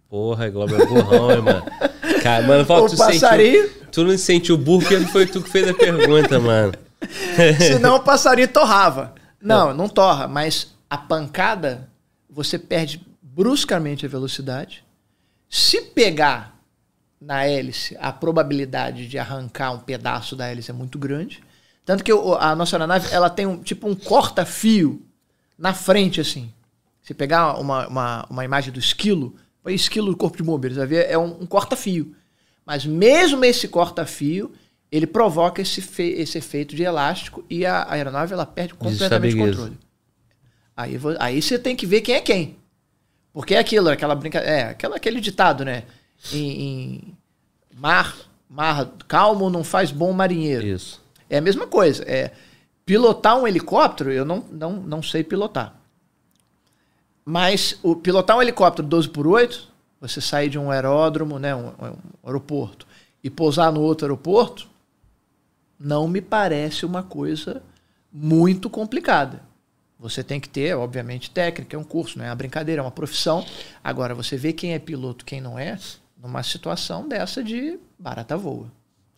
Porra, 0.09 0.49
Globo 0.49 0.75
é 0.75 0.87
burrão, 0.87 1.31
hein, 1.31 1.43
mano. 1.43 1.65
Cara, 2.23 2.47
mano, 2.47 2.65
fala, 2.65 2.83
O 2.83 2.89
tu 2.89 2.97
passarinho- 2.97 3.69
sentiu, 3.69 3.87
tu 3.93 4.05
não 4.05 4.19
sentiu 4.19 4.59
burro 4.59 4.83
porque 4.83 5.01
foi 5.07 5.27
tu 5.27 5.43
que 5.43 5.49
fez 5.49 5.69
a 5.69 5.75
pergunta, 5.75 6.39
mano. 6.39 6.73
Senão 7.59 7.97
o 7.97 8.01
passarinho 8.01 8.49
torrava. 8.49 9.15
Não, 9.41 9.73
não 9.73 9.89
torra, 9.89 10.29
mas 10.29 10.75
a 10.89 10.99
pancada, 10.99 11.89
você 12.29 12.59
perde 12.59 13.07
bruscamente 13.23 14.05
a 14.05 14.09
velocidade. 14.09 14.85
Se 15.49 15.81
pegar 15.81 16.59
na 17.21 17.45
hélice, 17.47 17.97
a 18.01 18.13
probabilidade 18.13 19.07
de 19.07 19.19
arrancar 19.19 19.73
um 19.73 19.79
pedaço 19.79 20.35
da 20.35 20.47
hélice 20.49 20.71
é 20.71 20.75
muito 20.75 20.99
grande. 20.99 21.43
Tanto 21.91 22.05
que 22.05 22.13
a 22.13 22.55
nossa 22.55 22.77
aeronave, 22.77 23.13
ela 23.13 23.29
tem 23.29 23.47
um, 23.47 23.61
tipo 23.61 23.89
um 23.89 23.97
corta-fio 23.97 25.03
na 25.59 25.75
frente, 25.75 26.21
assim. 26.21 26.53
Se 27.03 27.13
pegar 27.13 27.59
uma, 27.59 27.89
uma, 27.89 28.27
uma 28.31 28.45
imagem 28.45 28.73
do 28.73 28.79
esquilo, 28.79 29.35
o 29.65 29.69
esquilo 29.69 30.13
do 30.13 30.17
corpo 30.17 30.37
de 30.37 30.45
bombeiros, 30.45 30.79
é 30.79 31.19
um, 31.19 31.43
um 31.43 31.47
corta-fio. 31.47 32.15
Mas 32.65 32.87
mesmo 32.87 33.45
esse 33.45 33.67
corta-fio, 33.67 34.53
ele 34.89 35.05
provoca 35.05 35.61
esse, 35.61 35.81
esse 36.01 36.39
efeito 36.39 36.77
de 36.77 36.85
elástico 36.85 37.45
e 37.51 37.67
a, 37.67 37.79
a 37.79 37.95
aeronave 37.95 38.35
ela 38.35 38.47
perde 38.47 38.75
completamente 38.75 39.35
o 39.35 39.39
controle. 39.39 39.79
Aí, 40.77 40.97
aí 41.19 41.43
você 41.43 41.59
tem 41.59 41.75
que 41.75 41.87
ver 41.87 42.03
quem 42.03 42.15
é 42.15 42.21
quem. 42.21 42.57
Porque 43.33 43.57
é 43.57 43.59
aquilo, 43.59 43.89
aquela 43.89 44.15
brincadeira. 44.15 44.57
É, 44.57 44.63
aquela, 44.69 44.95
aquele 44.95 45.21
ditado, 45.21 45.65
né? 45.65 45.83
Em, 46.33 46.63
em 46.63 47.19
mar, 47.75 48.15
mar 48.49 48.89
calmo 49.09 49.51
não 49.51 49.65
faz 49.65 49.91
bom 49.91 50.13
marinheiro. 50.13 50.65
Isso. 50.65 51.00
É 51.31 51.39
a 51.39 51.41
mesma 51.41 51.67
coisa. 51.67 52.03
É, 52.05 52.33
pilotar 52.85 53.39
um 53.39 53.47
helicóptero, 53.47 54.11
eu 54.11 54.25
não, 54.25 54.45
não, 54.51 54.73
não 54.73 55.03
sei 55.03 55.23
pilotar. 55.23 55.81
Mas 57.25 57.79
o, 57.83 57.95
pilotar 57.95 58.37
um 58.37 58.43
helicóptero 58.43 58.89
12 58.89 59.09
por 59.09 59.27
8, 59.27 59.69
você 60.01 60.21
sair 60.21 60.49
de 60.49 60.59
um 60.59 60.71
aeródromo, 60.71 61.39
né, 61.39 61.55
um, 61.55 61.69
um 61.69 61.97
aeroporto, 62.27 62.87
e 63.23 63.31
pousar 63.31 63.73
no 63.73 63.81
outro 63.81 64.07
aeroporto, 64.07 64.69
não 65.79 66.09
me 66.09 66.21
parece 66.21 66.85
uma 66.85 67.03
coisa 67.03 67.63
muito 68.13 68.69
complicada. 68.69 69.41
Você 69.99 70.25
tem 70.25 70.41
que 70.41 70.49
ter, 70.49 70.75
obviamente, 70.77 71.31
técnica, 71.31 71.77
é 71.77 71.79
um 71.79 71.85
curso, 71.85 72.19
não 72.19 72.25
é 72.25 72.29
uma 72.29 72.35
brincadeira, 72.35 72.81
é 72.81 72.85
uma 72.85 72.91
profissão. 72.91 73.45
Agora, 73.85 74.15
você 74.15 74.37
vê 74.37 74.53
quem 74.53 74.73
é 74.73 74.79
piloto, 74.79 75.25
quem 75.25 75.41
não 75.41 75.59
é, 75.59 75.79
numa 76.21 76.43
situação 76.43 77.07
dessa 77.07 77.45
de 77.45 77.79
barata 77.99 78.37
voa. 78.37 78.73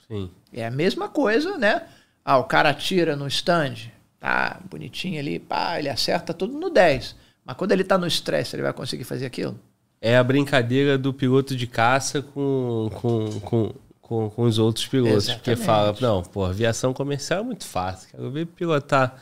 Sim. 0.08 0.30
É 0.52 0.66
a 0.66 0.70
mesma 0.70 1.08
coisa, 1.08 1.56
né? 1.56 1.86
Ah, 2.24 2.38
o 2.38 2.44
cara 2.44 2.70
atira 2.70 3.16
no 3.16 3.26
stand, 3.26 3.74
tá 4.20 4.60
bonitinho 4.70 5.18
ali, 5.18 5.38
pá, 5.38 5.78
ele 5.78 5.88
acerta 5.88 6.32
tudo 6.32 6.58
no 6.58 6.70
10. 6.70 7.16
Mas 7.44 7.56
quando 7.56 7.72
ele 7.72 7.82
tá 7.82 7.98
no 7.98 8.06
estresse, 8.06 8.54
ele 8.54 8.62
vai 8.62 8.72
conseguir 8.72 9.04
fazer 9.04 9.26
aquilo? 9.26 9.58
É 10.00 10.16
a 10.16 10.24
brincadeira 10.24 10.96
do 10.96 11.12
piloto 11.12 11.54
de 11.56 11.66
caça 11.66 12.22
com, 12.22 12.90
com, 12.94 13.40
com, 13.40 13.74
com, 14.00 14.30
com 14.30 14.42
os 14.42 14.58
outros 14.58 14.86
pilotos. 14.86 15.32
Porque 15.32 15.52
Exatamente. 15.52 15.66
fala, 15.66 15.96
não, 16.00 16.22
pô, 16.22 16.44
aviação 16.44 16.92
comercial 16.92 17.40
é 17.40 17.42
muito 17.44 17.64
fácil. 17.64 18.08
Quero 18.10 18.30
ver 18.30 18.46
pilotar 18.46 19.16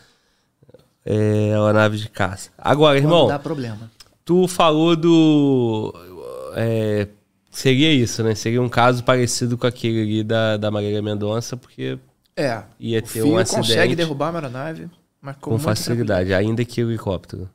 é, 1.05 1.55
a 1.55 1.73
nave 1.73 1.97
de 1.99 2.09
caça. 2.09 2.51
Agora, 2.57 2.99
Quando 2.99 3.05
irmão, 3.05 3.27
dá 3.29 3.39
problema. 3.39 3.91
tu 4.25 4.47
falou 4.47 4.97
do. 4.97 5.95
é, 6.57 7.09
seria 7.51 7.93
isso, 7.93 8.23
né? 8.23 8.35
Seria 8.35 8.61
um 8.61 8.69
caso 8.69 9.03
parecido 9.05 9.57
com 9.57 9.67
aquele 9.67 10.03
ali 10.03 10.25
da, 10.25 10.57
da 10.57 10.71
Marília 10.71 11.03
Mendonça, 11.03 11.57
porque 11.57 11.99
É. 12.41 12.65
Ia 12.79 12.99
o 12.99 13.03
ter 13.03 13.09
fio 13.09 13.29
um 13.29 13.39
acidente 13.39 13.69
consegue 13.69 13.97
derrubar 13.97 14.31
uma 14.31 14.39
aeronave, 14.39 14.89
mas 15.21 15.37
com, 15.37 15.59
facilidade, 15.59 16.33
ainda 16.33 16.65
que 16.65 16.83
o 16.83 16.91
helicóptero. 16.91 17.49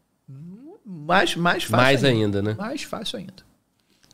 Mais, 0.86 1.36
mais 1.36 1.64
fácil. 1.64 1.78
Mais 1.78 2.04
ainda, 2.04 2.42
né? 2.42 2.56
Mais 2.58 2.84
fácil 2.84 3.20
ainda. 3.20 3.34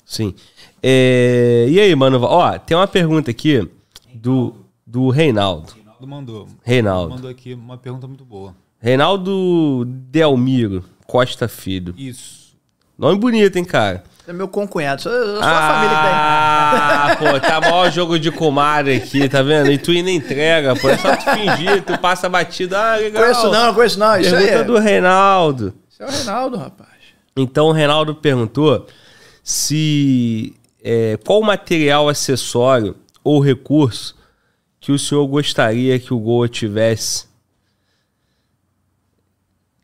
Sim. 0.06 0.34
É, 0.82 1.68
E 1.70 1.80
aí, 1.80 1.96
mano? 1.96 2.22
Ó, 2.22 2.58
tem 2.60 2.76
uma 2.76 2.88
pergunta 2.88 3.32
aqui 3.32 3.70
do, 4.14 4.56
do 4.86 5.10
Reinaldo. 5.10 5.74
Reinaldo 5.74 6.08
mandou. 6.08 6.48
Reinaldo. 6.64 7.16
Mandou 7.16 7.32
aqui 7.32 7.54
uma 7.54 7.78
pergunta 7.78 8.08
muito 8.08 8.26
boa. 8.26 8.56
Reinaldo 8.80 9.86
Delmiro 9.86 10.84
Costa 11.06 11.48
Filho. 11.48 11.94
Isso. 11.98 12.56
Nome 12.98 13.20
bonito, 13.20 13.56
hein, 13.58 13.66
cara? 13.66 14.04
É 14.28 14.34
meu 14.34 14.48
concunhado. 14.48 15.02
Sou, 15.02 15.12
sou 15.12 15.40
a 15.42 15.68
família 15.68 15.96
que 15.98 16.04
tá 16.04 16.12
Ah, 16.14 17.16
pô, 17.18 17.40
tá 17.40 17.62
maior 17.62 17.92
jogo 17.92 18.20
de 18.20 18.32
comadre 18.32 18.96
aqui, 18.96 19.28
tá 19.28 19.42
vendo? 19.42 19.72
E 19.72 19.78
tu 19.78 19.92
ainda 19.92 20.12
entrega, 20.12 20.76
pô. 20.76 20.90
É 20.90 20.98
só 20.98 21.16
tu 21.16 21.24
fingir, 21.24 21.84
tu 21.84 21.98
passa 21.98 22.30
batido. 22.30 22.76
Ah, 22.76 22.96
legal. 22.96 23.24
Conheço 23.24 23.50
não, 23.50 23.74
conheço 23.74 24.00
não. 24.00 24.20
Isso 24.20 24.36
aí 24.36 24.44
Pergunta 24.46 24.62
é, 24.62 24.64
do 24.64 24.78
Reinaldo. 24.78 25.74
isso 25.90 26.04
é 26.04 26.06
o 26.06 26.10
Reinaldo, 26.10 26.58
rapaz. 26.58 26.90
Então 27.36 27.68
o 27.68 27.72
Reinaldo 27.72 28.14
perguntou 28.16 28.86
se 29.44 30.54
é, 30.84 31.18
qual 31.26 31.42
material 31.42 32.08
acessório 32.08 32.96
ou 33.24 33.40
recurso 33.40 34.16
que 34.80 34.92
o 34.92 35.00
senhor 35.00 35.26
gostaria 35.28 35.98
que 36.00 36.14
o 36.14 36.20
Goa 36.20 36.48
tivesse. 36.48 37.26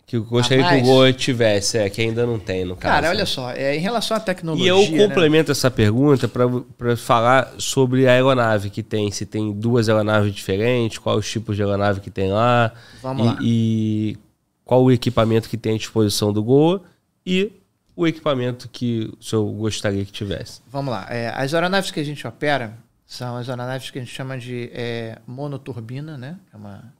Que 0.07 0.15
eu 0.15 0.23
gostaria 0.23 0.65
que 0.65 0.75
o? 0.75 0.81
Goa 0.83 1.11
tivesse, 1.11 1.77
é, 1.77 1.89
que 1.89 2.01
ainda 2.01 2.25
não 2.25 2.39
tem, 2.39 2.63
no 2.63 2.77
caso. 2.77 2.95
Cara, 2.95 3.09
olha 3.09 3.25
só, 3.25 3.51
é, 3.51 3.75
em 3.75 3.79
relação 3.79 4.15
à 4.15 4.19
tecnologia. 4.21 4.65
E 4.65 4.69
eu 4.69 4.89
né? 4.89 5.05
complemento 5.05 5.51
essa 5.51 5.69
pergunta 5.69 6.29
para 6.29 6.95
falar 6.95 7.53
sobre 7.57 8.07
a 8.07 8.13
aeronave 8.13 8.69
que 8.69 8.81
tem. 8.81 9.11
Se 9.11 9.25
tem 9.25 9.51
duas 9.51 9.89
aeronaves 9.89 10.33
diferentes, 10.33 10.97
quais 10.97 11.19
os 11.19 11.29
tipos 11.29 11.57
de 11.57 11.61
aeronave 11.61 11.99
que 11.99 12.09
tem 12.09 12.31
lá. 12.31 12.71
Vamos 13.01 13.25
e, 13.25 13.27
lá. 13.27 13.37
e 13.41 14.17
qual 14.63 14.81
o 14.81 14.89
equipamento 14.93 15.49
que 15.49 15.57
tem 15.57 15.75
à 15.75 15.77
disposição 15.77 16.31
do 16.31 16.41
Goa 16.41 16.81
e 17.25 17.51
o 17.93 18.07
equipamento 18.07 18.69
que 18.69 19.11
o 19.19 19.21
senhor 19.21 19.43
gostaria 19.55 20.05
que 20.05 20.11
tivesse. 20.11 20.61
Vamos 20.71 20.93
lá. 20.93 21.05
É, 21.09 21.33
as 21.35 21.53
aeronaves 21.53 21.91
que 21.91 21.99
a 21.99 22.05
gente 22.05 22.25
opera 22.25 22.77
são 23.05 23.35
as 23.35 23.49
aeronaves 23.49 23.89
que 23.89 23.99
a 23.99 24.01
gente 24.01 24.13
chama 24.13 24.37
de 24.37 24.69
é, 24.71 25.17
monoturbina, 25.27 26.17
né? 26.17 26.37
É 26.53 26.55
uma, 26.55 26.93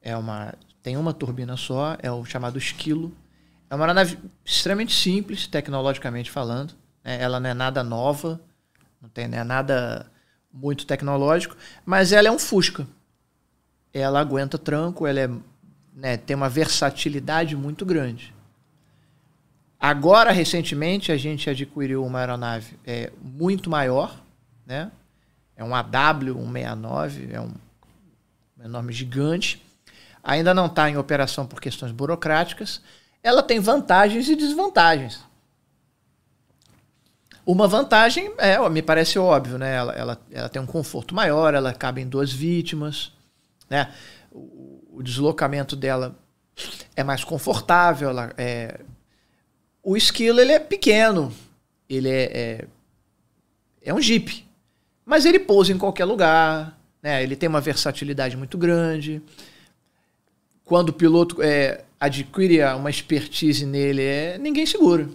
é 0.00 0.16
uma, 0.16 0.54
tem 0.82 0.96
uma 0.96 1.12
turbina 1.12 1.56
só, 1.56 1.96
é 2.02 2.10
o 2.10 2.24
chamado 2.24 2.58
esquilo. 2.58 3.12
É 3.70 3.74
uma 3.74 3.84
aeronave 3.84 4.18
extremamente 4.44 4.94
simples, 4.94 5.46
tecnologicamente 5.46 6.30
falando. 6.30 6.74
né? 7.04 7.20
Ela 7.20 7.38
não 7.38 7.50
é 7.50 7.54
nada 7.54 7.82
nova, 7.82 8.40
não 9.00 9.08
tem 9.08 9.28
não 9.28 9.38
é 9.38 9.44
nada 9.44 10.10
muito 10.52 10.86
tecnológico, 10.86 11.56
mas 11.84 12.12
ela 12.12 12.28
é 12.28 12.30
um 12.30 12.38
Fusca. 12.38 12.86
Ela 13.92 14.20
aguenta 14.20 14.58
tranco, 14.58 15.06
ela 15.06 15.20
é, 15.20 15.30
né, 15.92 16.16
tem 16.16 16.34
uma 16.34 16.48
versatilidade 16.48 17.56
muito 17.56 17.84
grande. 17.84 18.34
Agora, 19.78 20.32
recentemente, 20.32 21.12
a 21.12 21.16
gente 21.16 21.48
adquiriu 21.48 22.04
uma 22.04 22.18
aeronave 22.18 22.76
é, 22.84 23.12
muito 23.22 23.70
maior, 23.70 24.20
né? 24.66 24.90
É 25.54 25.62
um 25.62 25.70
AW169, 25.70 27.30
é 27.32 27.40
um 27.40 27.52
enorme 28.64 28.92
gigante. 28.92 29.62
Ainda 30.28 30.52
não 30.52 30.66
está 30.66 30.90
em 30.90 30.98
operação 30.98 31.46
por 31.46 31.58
questões 31.58 31.90
burocráticas. 31.90 32.82
Ela 33.22 33.42
tem 33.42 33.58
vantagens 33.60 34.28
e 34.28 34.36
desvantagens. 34.36 35.20
Uma 37.46 37.66
vantagem, 37.66 38.30
é, 38.36 38.68
me 38.68 38.82
parece 38.82 39.18
óbvio, 39.18 39.56
né? 39.56 39.74
Ela, 39.74 39.94
ela, 39.94 40.20
ela 40.30 40.48
tem 40.50 40.60
um 40.60 40.66
conforto 40.66 41.14
maior, 41.14 41.54
ela 41.54 41.72
cabe 41.72 42.02
em 42.02 42.06
duas 42.06 42.30
vítimas, 42.30 43.10
né? 43.70 43.90
O, 44.30 44.98
o 44.98 45.02
deslocamento 45.02 45.74
dela 45.74 46.14
é 46.94 47.02
mais 47.02 47.24
confortável, 47.24 48.10
ela 48.10 48.30
é, 48.36 48.80
o 49.82 49.96
esquilo 49.96 50.40
ele 50.40 50.52
é 50.52 50.58
pequeno, 50.58 51.32
ele 51.88 52.10
é, 52.10 52.24
é, 52.24 52.64
é 53.80 53.94
um 53.94 54.00
Jeep, 54.00 54.46
mas 55.06 55.24
ele 55.24 55.38
pousa 55.38 55.72
em 55.72 55.78
qualquer 55.78 56.04
lugar, 56.04 56.78
né? 57.02 57.22
ele 57.22 57.34
tem 57.34 57.48
uma 57.48 57.62
versatilidade 57.62 58.36
muito 58.36 58.58
grande. 58.58 59.22
Quando 60.68 60.90
o 60.90 60.92
piloto 60.92 61.42
é, 61.42 61.86
adquire 61.98 62.62
uma 62.74 62.90
expertise 62.90 63.64
nele, 63.64 64.02
é, 64.02 64.36
ninguém 64.36 64.66
segura. 64.66 65.08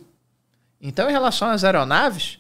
Então, 0.82 1.08
em 1.08 1.12
relação 1.12 1.48
às 1.48 1.64
aeronaves, 1.64 2.40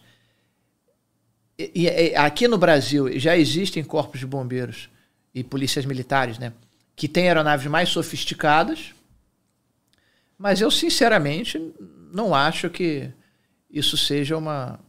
e, 1.55 1.71
e, 1.75 2.15
aqui 2.15 2.47
no 2.47 2.57
Brasil 2.57 3.19
já 3.19 3.37
existem 3.37 3.83
corpos 3.83 4.19
de 4.19 4.25
bombeiros 4.25 4.89
e 5.31 5.43
polícias 5.43 5.85
militares, 5.85 6.39
né? 6.39 6.53
Que 6.95 7.07
têm 7.07 7.27
aeronaves 7.27 7.67
mais 7.67 7.89
sofisticadas, 7.89 8.95
mas 10.35 10.59
eu, 10.59 10.71
sinceramente, 10.71 11.61
não 12.11 12.33
acho 12.33 12.67
que 12.67 13.11
isso 13.69 13.95
seja 13.95 14.35
uma, 14.35 14.79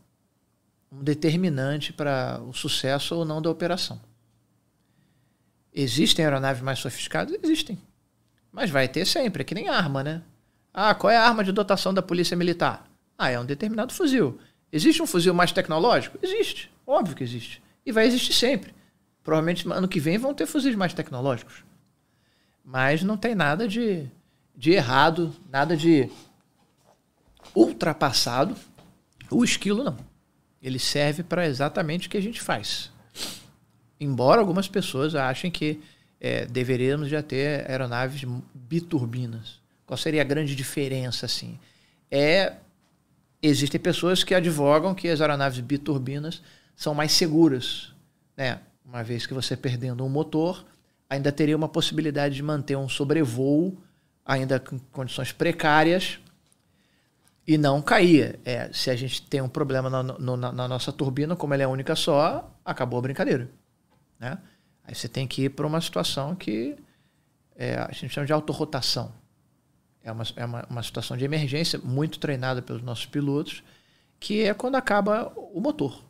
um 0.90 1.04
determinante 1.04 1.92
para 1.92 2.40
o 2.40 2.54
sucesso 2.54 3.16
ou 3.16 3.26
não 3.26 3.42
da 3.42 3.50
operação. 3.50 4.00
Existem 5.74 6.24
aeronaves 6.24 6.62
mais 6.62 6.78
sofisticadas? 6.78 7.38
Existem. 7.42 7.78
Mas 8.55 8.70
vai 8.70 8.86
ter 8.86 9.05
sempre, 9.05 9.41
é 9.41 9.44
que 9.44 9.55
nem 9.55 9.68
arma, 9.68 10.05
né? 10.05 10.23
Ah, 10.73 10.94
qual 10.94 11.10
é 11.10 11.16
a 11.16 11.26
arma 11.26 11.42
de 11.42 11.50
dotação 11.50 11.92
da 11.92 12.00
polícia 12.00 12.36
militar? 12.36 12.89
Ah, 13.18 13.28
é 13.28 13.39
um 13.39 13.44
determinado 13.44 13.92
fuzil. 13.92 14.39
Existe 14.70 15.02
um 15.02 15.07
fuzil 15.08 15.34
mais 15.34 15.50
tecnológico? 15.50 16.16
Existe. 16.23 16.70
Óbvio 16.86 17.16
que 17.16 17.24
existe. 17.24 17.60
E 17.84 17.91
vai 17.91 18.07
existir 18.07 18.33
sempre. 18.33 18.73
Provavelmente 19.24 19.68
ano 19.68 19.89
que 19.89 19.99
vem 19.99 20.18
vão 20.18 20.33
ter 20.33 20.47
fuzis 20.47 20.76
mais 20.76 20.94
tecnológicos. 20.94 21.65
Mas 22.65 23.02
não 23.02 23.16
tem 23.16 23.34
nada 23.34 23.66
de, 23.66 24.07
de 24.57 24.70
errado, 24.70 25.34
nada 25.50 25.76
de 25.76 26.08
ultrapassado. 27.57 28.55
O 29.33 29.42
esquilo 29.42 29.83
não. 29.83 29.97
Ele 30.62 30.78
serve 30.78 31.24
para 31.24 31.44
exatamente 31.44 32.07
o 32.07 32.10
que 32.10 32.16
a 32.16 32.23
gente 32.23 32.41
faz. 32.41 32.92
Embora 33.99 34.41
algumas 34.41 34.68
pessoas 34.68 35.16
achem 35.16 35.50
que 35.50 35.83
é, 36.24 36.46
deveríamos 36.46 37.10
já 37.10 37.22
ter 37.22 37.70
aeronaves 37.70 38.24
biturbinas. 38.54 39.60
Qual 39.84 39.98
seria 39.98 40.22
a 40.22 40.24
grande 40.24 40.56
diferença 40.56 41.26
assim? 41.26 41.58
É 42.10 42.54
existem 43.42 43.78
pessoas 43.78 44.24
que 44.24 44.34
advogam 44.34 44.94
que 44.94 45.06
as 45.06 45.20
aeronaves 45.20 45.60
biturbinas 45.60 46.42
são 46.74 46.94
mais 46.94 47.12
seguras, 47.12 47.92
né? 48.34 48.58
Uma 48.82 49.04
vez 49.04 49.26
que 49.26 49.34
você 49.34 49.54
perdendo 49.54 50.02
um 50.02 50.08
motor, 50.08 50.64
ainda 51.10 51.30
teria 51.30 51.54
uma 51.54 51.68
possibilidade 51.68 52.36
de 52.36 52.42
manter 52.42 52.74
um 52.74 52.88
sobrevoo, 52.88 53.76
ainda 54.24 54.58
com 54.58 54.78
condições 54.78 55.30
precárias, 55.30 56.18
e 57.46 57.58
não 57.58 57.82
caía. 57.82 58.40
É, 58.46 58.70
se 58.72 58.88
a 58.88 58.96
gente 58.96 59.20
tem 59.20 59.42
um 59.42 59.48
problema 59.48 59.90
na, 59.90 60.02
no, 60.02 60.38
na, 60.38 60.50
na 60.50 60.66
nossa 60.66 60.90
turbina, 60.90 61.36
como 61.36 61.52
ela 61.52 61.64
é 61.64 61.66
única 61.66 61.94
só, 61.94 62.50
acabou 62.64 62.98
a 62.98 63.02
brincadeira. 63.02 63.50
Né? 64.18 64.38
Aí 64.84 64.94
você 64.94 65.08
tem 65.08 65.26
que 65.26 65.44
ir 65.44 65.50
para 65.50 65.66
uma 65.66 65.80
situação 65.80 66.34
que 66.34 66.76
é, 67.56 67.76
a 67.76 67.90
gente 67.92 68.10
chama 68.10 68.26
de 68.26 68.32
autorrotação. 68.32 69.12
É, 70.02 70.12
uma, 70.12 70.24
é 70.36 70.44
uma, 70.44 70.66
uma 70.68 70.82
situação 70.82 71.16
de 71.16 71.24
emergência 71.24 71.78
muito 71.82 72.18
treinada 72.18 72.60
pelos 72.60 72.82
nossos 72.82 73.06
pilotos, 73.06 73.62
que 74.20 74.42
é 74.42 74.52
quando 74.52 74.76
acaba 74.76 75.32
o 75.36 75.60
motor. 75.60 76.02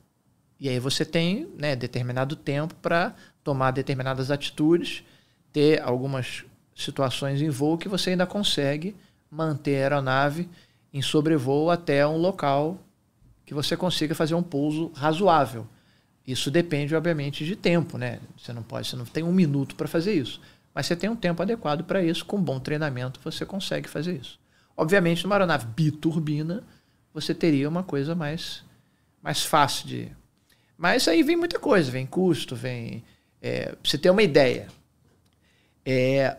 E 0.59 0.69
aí 0.69 0.79
você 0.79 1.05
tem 1.05 1.49
né, 1.57 1.77
determinado 1.77 2.35
tempo 2.35 2.75
para 2.77 3.15
tomar 3.43 3.71
determinadas 3.71 4.31
atitudes, 4.31 5.05
ter 5.53 5.81
algumas 5.83 6.45
situações 6.75 7.41
em 7.41 7.51
voo 7.51 7.79
que 7.79 7.89
você 7.89 8.11
ainda 8.11 8.27
consegue 8.27 8.97
manter 9.31 9.77
a 9.77 9.83
aeronave 9.83 10.49
em 10.93 11.03
sobrevoo 11.03 11.71
até 11.71 12.07
um 12.07 12.17
local 12.17 12.79
que 13.45 13.55
você 13.55 13.77
consiga 13.77 14.15
fazer 14.15 14.35
um 14.35 14.43
pouso 14.43 14.91
razoável. 14.95 15.67
Isso 16.27 16.51
depende, 16.51 16.95
obviamente, 16.95 17.45
de 17.45 17.55
tempo, 17.55 17.99
né? 17.99 18.19
Você 18.39 18.53
não 18.53 18.63
pode, 18.63 18.89
você 18.89 18.97
não 18.97 19.05
tem 19.05 19.23
um 19.23 19.33
minuto 19.33 19.75
para 19.75 19.87
fazer 19.87 20.15
isso. 20.15 20.41
Mas 20.75 20.87
você 20.87 20.97
tem 20.97 21.11
um 21.11 21.17
tempo 21.17 21.43
adequado 21.43 21.85
para 21.85 22.03
isso, 22.03 22.25
com 22.25 22.41
bom 22.41 22.59
treinamento 22.59 23.21
você 23.23 23.45
consegue 23.45 23.89
fazer 23.89 24.17
isso. 24.17 24.41
Obviamente, 24.77 25.23
numa 25.23 25.37
aeronave 25.37 25.67
biturbina, 25.67 26.65
você 27.13 27.33
teria 27.33 27.69
uma 27.69 27.85
coisa 27.85 28.15
mais, 28.15 28.65
mais 29.23 29.45
fácil 29.45 29.87
de. 29.87 30.09
Mas 30.77 31.07
aí 31.07 31.23
vem 31.23 31.37
muita 31.37 31.61
coisa, 31.61 31.91
vem 31.91 32.07
custo, 32.07 32.57
vem. 32.57 33.05
É, 33.41 33.77
você 33.85 33.97
ter 33.97 34.11
uma 34.11 34.23
ideia. 34.23 34.69
É, 35.85 36.39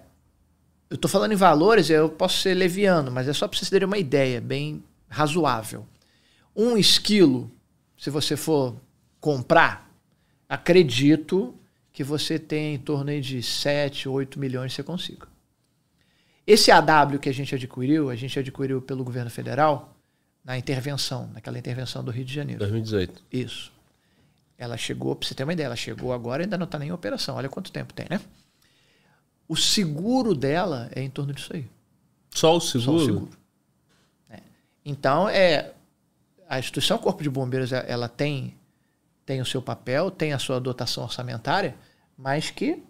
eu 0.89 0.95
estou 0.95 1.09
falando 1.09 1.31
em 1.31 1.38
valores, 1.38 1.89
eu 1.89 2.09
posso 2.09 2.39
ser 2.39 2.55
leviano, 2.55 3.11
mas 3.11 3.27
é 3.27 3.33
só 3.33 3.47
para 3.47 3.57
vocês 3.57 3.69
terem 3.69 3.85
uma 3.85 3.97
ideia 3.97 4.41
bem 4.41 4.83
razoável. 5.07 5.85
Um 6.55 6.75
esquilo, 6.75 7.49
se 7.97 8.09
você 8.09 8.35
for 8.35 8.75
comprar, 9.25 9.89
acredito 10.47 11.55
que 11.91 12.03
você 12.03 12.37
tem 12.37 12.75
em 12.75 12.77
torno 12.77 13.19
de 13.19 13.41
7, 13.41 14.07
8 14.07 14.39
milhões 14.39 14.71
você 14.71 14.83
consiga. 14.83 15.27
Esse 16.45 16.69
AW 16.69 17.17
que 17.19 17.27
a 17.27 17.33
gente 17.33 17.55
adquiriu, 17.55 18.11
a 18.11 18.15
gente 18.15 18.37
adquiriu 18.37 18.83
pelo 18.83 19.03
governo 19.03 19.31
federal 19.31 19.97
na 20.43 20.59
intervenção, 20.59 21.27
naquela 21.33 21.57
intervenção 21.57 22.03
do 22.03 22.11
Rio 22.11 22.23
de 22.23 22.31
Janeiro. 22.35 22.59
2018. 22.59 23.23
Isso. 23.31 23.73
Ela 24.59 24.77
chegou, 24.77 25.15
para 25.15 25.27
você 25.27 25.33
ter 25.33 25.43
uma 25.43 25.53
ideia, 25.53 25.65
ela 25.65 25.75
chegou 25.75 26.13
agora 26.13 26.43
e 26.43 26.45
ainda 26.45 26.55
não 26.55 26.65
está 26.65 26.77
nem 26.77 26.89
em 26.89 26.91
operação. 26.91 27.35
Olha 27.35 27.49
quanto 27.49 27.71
tempo 27.71 27.95
tem, 27.95 28.05
né? 28.07 28.21
O 29.47 29.55
seguro 29.55 30.35
dela 30.35 30.87
é 30.93 31.01
em 31.01 31.09
torno 31.09 31.33
disso 31.33 31.51
aí. 31.51 31.65
Só 32.29 32.55
o 32.55 32.61
seguro? 32.61 32.83
Só 32.83 32.95
o 32.95 33.05
seguro. 33.05 33.31
É. 34.29 34.39
Então, 34.85 35.27
é, 35.27 35.73
a 36.47 36.59
instituição 36.59 36.99
Corpo 36.99 37.23
de 37.23 37.29
Bombeiros 37.31 37.71
ela 37.73 38.07
tem, 38.07 38.53
tem 39.25 39.41
o 39.41 39.45
seu 39.45 39.61
papel, 39.61 40.11
tem 40.11 40.33
a 40.33 40.39
sua 40.39 40.59
dotação 40.59 41.03
orçamentária, 41.03 41.75
mas 42.17 42.51
que 42.51 42.83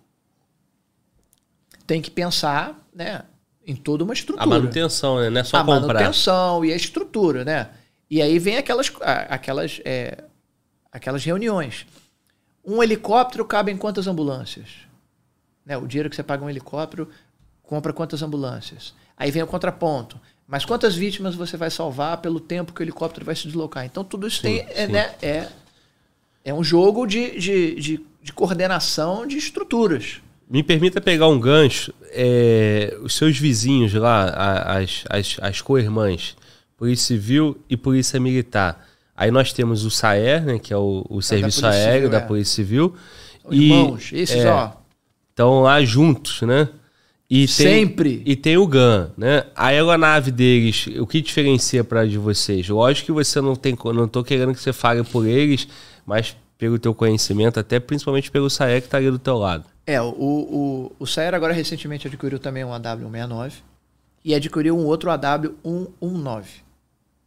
tem 1.88 2.02
que 2.02 2.12
pensar 2.12 2.88
né, 2.94 3.24
em 3.66 3.76
toda 3.76 4.04
uma 4.04 4.14
estrutura. 4.14 4.44
A 4.44 4.48
manutenção, 4.48 5.20
né? 5.20 5.30
Não 5.30 5.42
é 5.42 5.44
só 5.44 5.58
a 5.58 5.60
comprar. 5.62 5.76
A 5.76 5.88
manutenção 5.88 6.66
e 6.66 6.74
a 6.74 6.76
estrutura, 6.76 7.46
né? 7.46 7.70
E 8.10 8.22
aí 8.22 8.38
vem 8.38 8.58
aquelas, 8.58 8.92
aquelas, 9.02 9.82
é, 9.84 10.24
aquelas 10.92 11.24
reuniões. 11.24 11.86
Um 12.64 12.82
helicóptero 12.82 13.46
cabe 13.46 13.72
em 13.72 13.78
quantas 13.78 14.08
ambulâncias? 14.08 14.70
Né? 15.66 15.78
O 15.78 15.88
dinheiro 15.88 16.10
que 16.10 16.16
você 16.16 16.24
paga 16.24 16.44
um 16.44 16.50
helicóptero 16.50 17.10
compra 17.64 17.94
quantas 17.94 18.22
ambulâncias? 18.22 18.94
Aí 19.18 19.32
vem 19.32 19.42
o 19.42 19.48
contraponto. 19.48 20.20
Mas 20.48 20.66
quantas 20.66 20.96
vítimas 20.96 21.34
você 21.34 21.58
vai 21.58 21.72
salvar 21.72 22.18
pelo 22.18 22.40
tempo 22.40 22.74
que 22.74 22.82
o 22.82 22.84
helicóptero 22.84 23.26
vai 23.26 23.36
se 23.36 23.48
deslocar? 23.48 23.86
Então 23.86 24.04
tudo 24.04 24.28
isso 24.28 24.38
sim, 24.38 24.44
tem, 24.44 24.68
é, 24.70 24.88
né, 24.88 25.16
é, 25.22 25.50
é 26.46 26.54
um 26.54 26.64
jogo 26.64 27.08
de, 27.08 27.38
de, 27.40 27.76
de, 27.76 28.06
de 28.22 28.32
coordenação 28.32 29.26
de 29.26 29.36
estruturas. 29.36 30.22
Me 30.48 30.62
permita 30.62 31.02
pegar 31.02 31.28
um 31.28 31.40
gancho. 31.40 31.92
É, 32.12 32.96
os 33.02 33.16
seus 33.16 33.38
vizinhos 33.38 33.92
lá, 33.96 34.30
as, 34.78 35.04
as, 35.10 35.38
as 35.42 35.62
co-irmãs, 35.62 36.38
Polícia 36.78 37.08
Civil 37.08 37.58
e 37.68 37.76
Polícia 37.76 38.20
Militar. 38.20 38.88
Aí 39.18 39.32
nós 39.32 39.52
temos 39.52 39.84
o 39.84 39.90
SAER, 39.90 40.46
né, 40.46 40.60
que 40.60 40.72
é 40.72 40.78
o, 40.78 41.04
o 41.10 41.20
é 41.20 41.22
Serviço 41.24 41.66
Aéreo 41.66 41.94
Civil, 41.94 42.10
da 42.10 42.18
é. 42.18 42.22
Polícia 42.22 42.56
Civil. 42.56 42.96
Irmãos, 43.50 44.12
e, 44.12 44.20
esses, 44.20 44.38
é, 44.38 44.52
ó. 44.52 44.72
Estão 45.32 45.62
lá 45.62 45.84
juntos, 45.84 46.42
né? 46.44 46.70
E 47.30 47.48
Sempre. 47.48 48.18
Tem, 48.18 48.34
e 48.34 48.36
tem 48.36 48.58
o 48.58 48.68
GAN, 48.68 49.10
né? 49.18 49.46
A 49.56 49.68
aeronave 49.68 50.30
deles, 50.30 50.88
o 51.00 51.08
que 51.08 51.22
diferencia 51.22 51.84
para 51.84 52.06
de 52.06 52.20
vocês? 52.20 52.70
Lógico 52.70 53.08
que 53.08 53.12
você 53.12 53.42
não 53.42 53.56
tem, 53.56 53.76
não 53.94 54.08
tô 54.08 54.24
querendo 54.24 54.54
que 54.54 54.60
você 54.60 54.72
fale 54.72 55.04
por 55.04 55.26
eles, 55.26 55.68
mas 56.06 56.36
pelo 56.58 56.80
teu 56.80 56.94
conhecimento, 56.94 57.60
até 57.60 57.80
principalmente 57.80 58.32
pelo 58.32 58.50
SAER 58.50 58.82
que 58.82 58.88
está 58.88 58.98
ali 58.98 59.12
do 59.12 59.20
teu 59.20 59.38
lado. 59.38 59.66
É, 59.86 60.02
o, 60.02 60.08
o, 60.08 60.92
o 61.00 61.06
Saer 61.06 61.34
agora 61.34 61.54
recentemente 61.54 62.08
adquiriu 62.08 62.40
também 62.40 62.64
um 62.64 62.70
AW169 62.70 63.54
e 64.24 64.34
adquiriu 64.34 64.78
um 64.78 64.86
outro 64.86 65.10
AW119, 65.12 66.46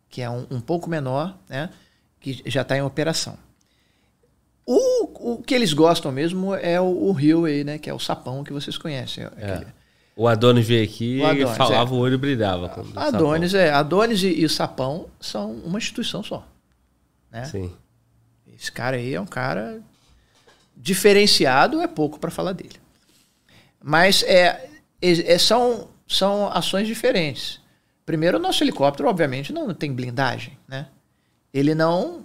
que 0.08 0.22
é 0.22 0.30
um, 0.30 0.46
um 0.50 0.60
pouco 0.60 0.90
menor, 0.90 1.36
né? 1.48 1.70
Que 2.20 2.42
já 2.46 2.62
está 2.62 2.76
em 2.76 2.82
operação. 2.82 3.38
O, 4.66 5.34
o 5.34 5.42
que 5.42 5.54
eles 5.54 5.72
gostam 5.72 6.10
mesmo 6.10 6.54
é 6.54 6.80
o, 6.80 6.84
o 6.84 7.12
Rio 7.12 7.44
aí, 7.44 7.62
né? 7.62 7.78
Que 7.78 7.88
é 7.88 7.94
o 7.94 7.98
sapão 7.98 8.42
que 8.42 8.52
vocês 8.52 8.76
conhecem. 8.76 9.24
É. 9.24 9.64
O 10.16 10.26
Adonis 10.26 10.66
veio 10.66 10.82
aqui 10.82 11.20
e 11.22 11.46
falava, 11.54 11.94
é. 11.94 11.94
o 11.94 11.98
olho 12.00 12.18
brilhava. 12.18 12.84
Adonis, 12.96 13.54
é. 13.54 13.70
Adonis 13.70 14.24
e, 14.24 14.40
e, 14.40 14.44
o 14.44 14.50
Sapão 14.50 15.06
são 15.20 15.52
uma 15.52 15.78
instituição 15.78 16.24
só. 16.24 16.44
Né? 17.30 17.44
Sim. 17.44 17.72
Esse 18.58 18.72
cara 18.72 18.96
aí 18.96 19.14
é 19.14 19.20
um 19.20 19.26
cara 19.26 19.80
diferenciado 20.76 21.80
é 21.80 21.86
pouco 21.86 22.18
para 22.18 22.30
falar 22.30 22.52
dele. 22.52 22.80
Mas 23.82 24.22
é, 24.24 24.68
é, 25.00 25.38
são, 25.38 25.88
são 26.06 26.50
ações 26.52 26.86
diferentes. 26.86 27.60
Primeiro, 28.04 28.38
o 28.38 28.40
nosso 28.40 28.62
helicóptero, 28.64 29.08
obviamente, 29.08 29.52
não 29.52 29.72
tem 29.74 29.92
blindagem. 29.92 30.58
Né? 30.66 30.86
Ele 31.52 31.74
não, 31.74 32.22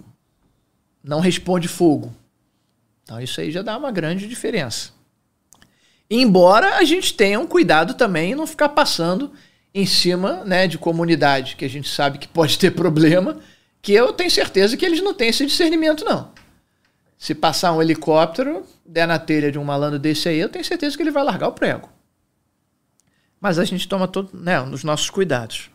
não 1.02 1.20
responde 1.20 1.68
fogo. 1.68 2.14
Então, 3.02 3.20
isso 3.20 3.40
aí 3.40 3.50
já 3.50 3.62
dá 3.62 3.76
uma 3.76 3.92
grande 3.92 4.26
diferença. 4.26 4.92
Embora 6.10 6.76
a 6.76 6.84
gente 6.84 7.14
tenha 7.14 7.38
um 7.38 7.46
cuidado 7.46 7.94
também 7.94 8.32
em 8.32 8.34
não 8.34 8.46
ficar 8.46 8.70
passando 8.70 9.32
em 9.74 9.86
cima 9.86 10.44
né, 10.44 10.66
de 10.66 10.78
comunidade 10.78 11.56
que 11.56 11.64
a 11.64 11.68
gente 11.68 11.88
sabe 11.88 12.18
que 12.18 12.28
pode 12.28 12.58
ter 12.58 12.70
problema, 12.70 13.38
que 13.84 13.92
eu 13.92 14.14
tenho 14.14 14.30
certeza 14.30 14.78
que 14.78 14.84
eles 14.86 15.02
não 15.02 15.12
têm 15.12 15.28
esse 15.28 15.44
discernimento, 15.44 16.06
não. 16.06 16.32
Se 17.18 17.34
passar 17.34 17.70
um 17.74 17.82
helicóptero, 17.82 18.64
der 18.84 19.06
na 19.06 19.18
telha 19.18 19.52
de 19.52 19.58
um 19.58 19.64
malandro 19.64 19.98
desse 19.98 20.26
aí, 20.26 20.38
eu 20.38 20.48
tenho 20.48 20.64
certeza 20.64 20.96
que 20.96 21.02
ele 21.02 21.10
vai 21.10 21.22
largar 21.22 21.48
o 21.48 21.52
prego. 21.52 21.90
Mas 23.38 23.58
a 23.58 23.64
gente 23.64 23.86
toma 23.86 24.08
todo, 24.08 24.30
né, 24.32 24.58
os 24.62 24.84
nossos 24.84 25.10
cuidados. 25.10 25.70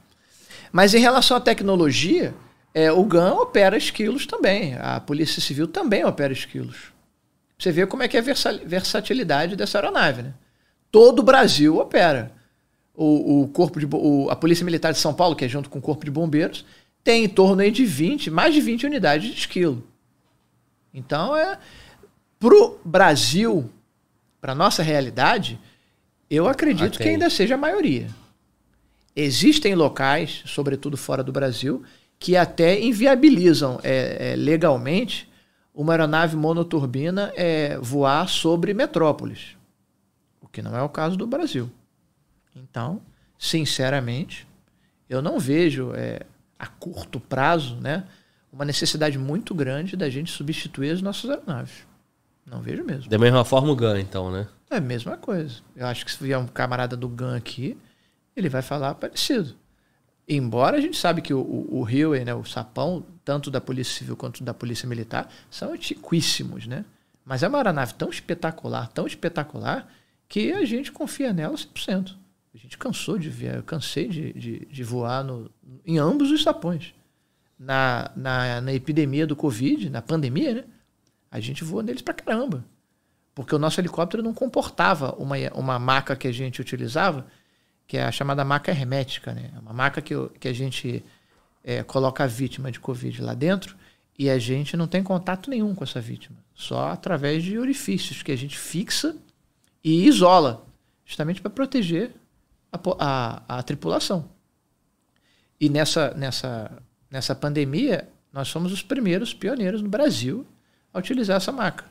Mas 0.72 0.96
em 0.96 1.00
relação 1.00 1.38
à 1.38 1.40
tecnologia, 1.40 2.34
é, 2.74 2.92
o 2.92 3.04
GAN 3.04 3.34
opera 3.34 3.78
esquilos 3.78 4.26
também. 4.26 4.76
A 4.80 5.00
Polícia 5.00 5.40
Civil 5.40 5.68
também 5.68 6.04
opera 6.04 6.34
esquilos. 6.34 6.92
Você 7.60 7.72
vê 7.72 7.86
como 7.86 8.02
é 8.02 8.08
que 8.08 8.18
é 8.18 8.22
a 8.22 8.24
versatilidade 8.66 9.56
dessa 9.56 9.78
aeronave. 9.78 10.24
Né? 10.24 10.34
Todo 10.92 11.20
o 11.20 11.24
Brasil 11.24 11.78
opera. 11.78 12.32
O, 12.96 13.44
o 13.44 13.48
corpo 13.50 13.80
de, 13.80 13.88
o, 13.92 14.30
a 14.32 14.36
Polícia 14.36 14.66
Militar 14.66 14.94
de 14.94 14.98
São 14.98 15.14
Paulo, 15.14 15.36
que 15.36 15.46
é 15.46 15.48
junto 15.48 15.70
com 15.70 15.78
o 15.78 15.82
Corpo 15.82 16.04
de 16.04 16.12
Bombeiros, 16.12 16.66
tem 17.04 17.24
em 17.24 17.30
torno 17.30 17.62
aí 17.62 17.72
de 17.72 17.86
20, 17.86 18.30
mais 18.30 18.54
de 18.54 18.62
20 18.62 18.86
unidades 18.86 19.30
de 19.32 19.38
esquilo. 19.38 19.84
Então, 20.94 21.36
é 21.36 21.58
para 22.40 22.56
o 22.56 22.80
Brasil, 22.84 23.70
para 24.40 24.56
nossa 24.56 24.82
realidade, 24.82 25.60
eu 26.30 26.48
acredito 26.48 26.98
que 26.98 27.08
ainda 27.08 27.30
seja 27.30 27.56
a 27.56 27.58
maioria. 27.58 28.08
Existem 29.16 29.76
locais, 29.76 30.44
sobretudo 30.46 30.96
fora 30.96 31.24
do 31.24 31.32
Brasil, 31.32 31.84
que 32.18 32.38
até 32.38 32.80
inviabilizam 32.80 33.80
é, 33.84 34.32
é, 34.32 34.36
legalmente 34.36 35.30
uma 35.74 35.94
aeronave 35.94 36.36
monoturbina 36.36 37.32
é, 37.36 37.78
voar 37.78 38.28
sobre 38.28 38.74
metrópoles, 38.74 39.56
o 40.42 40.48
que 40.48 40.62
não 40.62 40.76
é 40.76 40.82
o 40.82 40.90
caso 40.90 41.16
do 41.16 41.26
Brasil. 41.26 41.70
Então, 42.56 43.02
sinceramente, 43.38 44.48
eu 45.10 45.22
não 45.22 45.40
vejo 45.40 45.94
é, 45.96 46.22
a 46.60 46.68
curto 46.68 47.20
prazo, 47.20 47.76
né? 47.78 48.04
uma 48.52 48.66
necessidade 48.66 49.18
muito 49.18 49.54
grande 49.54 49.96
da 49.96 50.10
gente 50.10 50.32
substituir 50.32 50.92
as 50.92 51.02
nossas 51.02 51.30
aeronaves. 51.30 51.88
Não 52.46 52.62
vejo 52.62 52.84
mesmo. 52.84 53.10
Da 53.10 53.18
mesma 53.18 53.46
forma 53.46 53.72
o 53.72 53.76
GAN, 53.76 54.00
então, 54.00 54.32
né? 54.32 54.48
É 54.70 54.78
a 54.78 54.82
mesma 54.82 55.18
coisa. 55.18 55.62
Eu 55.76 55.86
acho 55.86 56.04
que 56.04 56.12
se 56.12 56.24
vier 56.24 56.38
um 56.38 56.48
camarada 56.48 56.98
do 56.98 57.08
GAN 57.08 57.36
aqui, 57.36 57.78
ele 58.36 58.50
vai 58.50 58.62
falar 58.62 58.96
parecido. 58.96 59.56
Embora 60.28 60.78
a 60.78 60.82
gente 60.82 60.98
sabe 60.98 61.22
que 61.22 61.34
o, 61.34 61.40
o, 61.40 61.80
o 61.80 61.84
Rio, 61.84 62.14
né, 62.24 62.34
o 62.34 62.44
sapão, 62.44 63.04
tanto 63.24 63.50
da 63.50 63.62
Polícia 63.62 63.98
Civil 63.98 64.16
quanto 64.16 64.44
da 64.44 64.54
Polícia 64.54 64.88
Militar, 64.88 65.30
são 65.50 65.74
antiquíssimos, 65.74 66.68
né? 66.68 66.86
Mas 67.26 67.44
é 67.44 67.48
uma 67.48 67.60
aeronave 67.60 67.94
tão 67.94 68.10
espetacular, 68.10 68.88
tão 68.90 69.06
espetacular, 69.06 69.88
que 70.28 70.52
a 70.52 70.66
gente 70.66 70.92
confia 70.92 71.34
nela 71.34 71.56
100%. 71.56 72.16
A 72.54 72.58
gente 72.58 72.78
cansou 72.78 73.18
de 73.18 73.30
ver, 73.30 73.58
eu 73.58 73.64
cansei 73.64 74.08
de, 74.08 74.34
de, 74.34 74.66
de 74.66 74.84
voar 74.84 75.24
no, 75.24 75.52
em 75.86 75.98
ambos 76.00 76.32
os 76.32 76.42
sapões 76.42 76.94
na, 77.60 78.10
na, 78.16 78.62
na 78.62 78.74
epidemia 78.74 79.28
do 79.28 79.36
Covid, 79.36 79.90
na 79.90 80.02
pandemia, 80.02 80.54
né? 80.54 80.64
A 81.30 81.40
gente 81.40 81.64
voou 81.64 81.84
neles 81.84 82.02
pra 82.02 82.14
caramba. 82.14 82.64
Porque 83.36 83.54
o 83.54 83.60
nosso 83.60 83.80
helicóptero 83.80 84.24
não 84.24 84.34
comportava 84.34 85.14
uma, 85.18 85.36
uma 85.54 85.78
maca 85.78 86.16
que 86.16 86.28
a 86.28 86.32
gente 86.32 86.62
utilizava, 86.62 87.28
que 87.86 87.98
é 87.98 88.04
a 88.04 88.12
chamada 88.12 88.44
maca 88.46 88.72
hermética, 88.72 89.34
né? 89.34 89.52
Uma 89.62 89.74
maca 89.74 90.02
que, 90.02 90.16
que 90.40 90.48
a 90.48 90.54
gente 90.54 91.04
é, 91.64 91.84
coloca 91.84 92.24
a 92.24 92.28
vítima 92.28 92.72
de 92.72 92.80
Covid 92.80 93.22
lá 93.22 93.34
dentro 93.34 93.76
e 94.18 94.30
a 94.30 94.40
gente 94.40 94.76
não 94.76 94.88
tem 94.88 95.04
contato 95.04 95.50
nenhum 95.50 95.76
com 95.76 95.84
essa 95.84 96.02
vítima. 96.02 96.38
Só 96.54 96.90
através 96.90 97.44
de 97.44 97.58
orifícios 97.58 98.24
que 98.24 98.32
a 98.32 98.36
gente 98.36 98.58
fixa 98.58 99.16
e 99.84 100.06
isola, 100.06 100.66
justamente 101.06 101.42
para 101.42 101.52
proteger 101.52 102.12
a, 102.72 102.80
a, 103.00 103.60
a 103.60 103.64
tripulação. 103.64 104.30
E 105.60 105.70
nessa, 105.70 106.14
nessa 106.16 106.82
nessa 107.10 107.34
pandemia, 107.34 108.08
nós 108.32 108.48
somos 108.48 108.72
os 108.72 108.82
primeiros 108.82 109.34
pioneiros 109.34 109.82
no 109.82 109.90
Brasil 109.90 110.46
a 110.94 111.00
utilizar 111.00 111.38
essa 111.38 111.52
maca. 111.52 111.86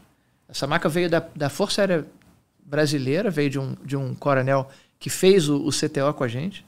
Essa 0.48 0.66
maca 0.66 0.88
veio 0.88 1.10
da, 1.10 1.26
da 1.34 1.50
Força 1.50 1.82
Aérea 1.82 2.06
Brasileira, 2.64 3.30
veio 3.30 3.50
de 3.50 3.58
um, 3.58 3.74
de 3.84 3.96
um 3.96 4.14
coronel 4.14 4.70
que 4.98 5.10
fez 5.10 5.48
o, 5.48 5.56
o 5.66 5.70
CTO 5.70 6.14
com 6.14 6.24
a 6.24 6.28
gente, 6.28 6.64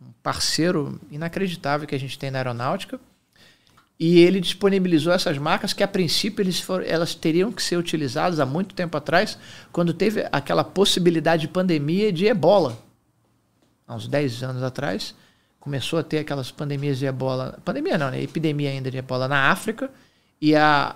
um 0.00 0.12
parceiro 0.22 1.00
inacreditável 1.10 1.86
que 1.86 1.94
a 1.94 1.98
gente 2.00 2.18
tem 2.18 2.30
na 2.30 2.38
aeronáutica. 2.38 3.00
E 3.98 4.18
ele 4.18 4.40
disponibilizou 4.40 5.10
essas 5.12 5.38
marcas 5.38 5.72
que, 5.72 5.82
a 5.82 5.88
princípio, 5.88 6.42
eles 6.42 6.60
foram, 6.60 6.84
elas 6.84 7.14
teriam 7.14 7.50
que 7.50 7.62
ser 7.62 7.78
utilizadas 7.78 8.38
há 8.38 8.44
muito 8.44 8.74
tempo 8.74 8.94
atrás, 8.94 9.38
quando 9.72 9.94
teve 9.94 10.28
aquela 10.30 10.62
possibilidade 10.62 11.42
de 11.42 11.48
pandemia 11.48 12.12
de 12.12 12.26
ebola, 12.26 12.76
há 13.86 13.94
uns 13.94 14.08
10 14.08 14.42
anos 14.42 14.62
atrás 14.62 15.14
começou 15.66 15.98
a 15.98 16.02
ter 16.04 16.18
aquelas 16.18 16.52
pandemias 16.52 16.96
de 16.96 17.06
ebola. 17.06 17.58
Pandemia 17.64 17.98
não, 17.98 18.08
né? 18.08 18.22
Epidemia 18.22 18.70
ainda 18.70 18.88
de 18.88 18.98
ebola 18.98 19.26
na 19.26 19.50
África. 19.50 19.90
E 20.40 20.54
a, 20.54 20.94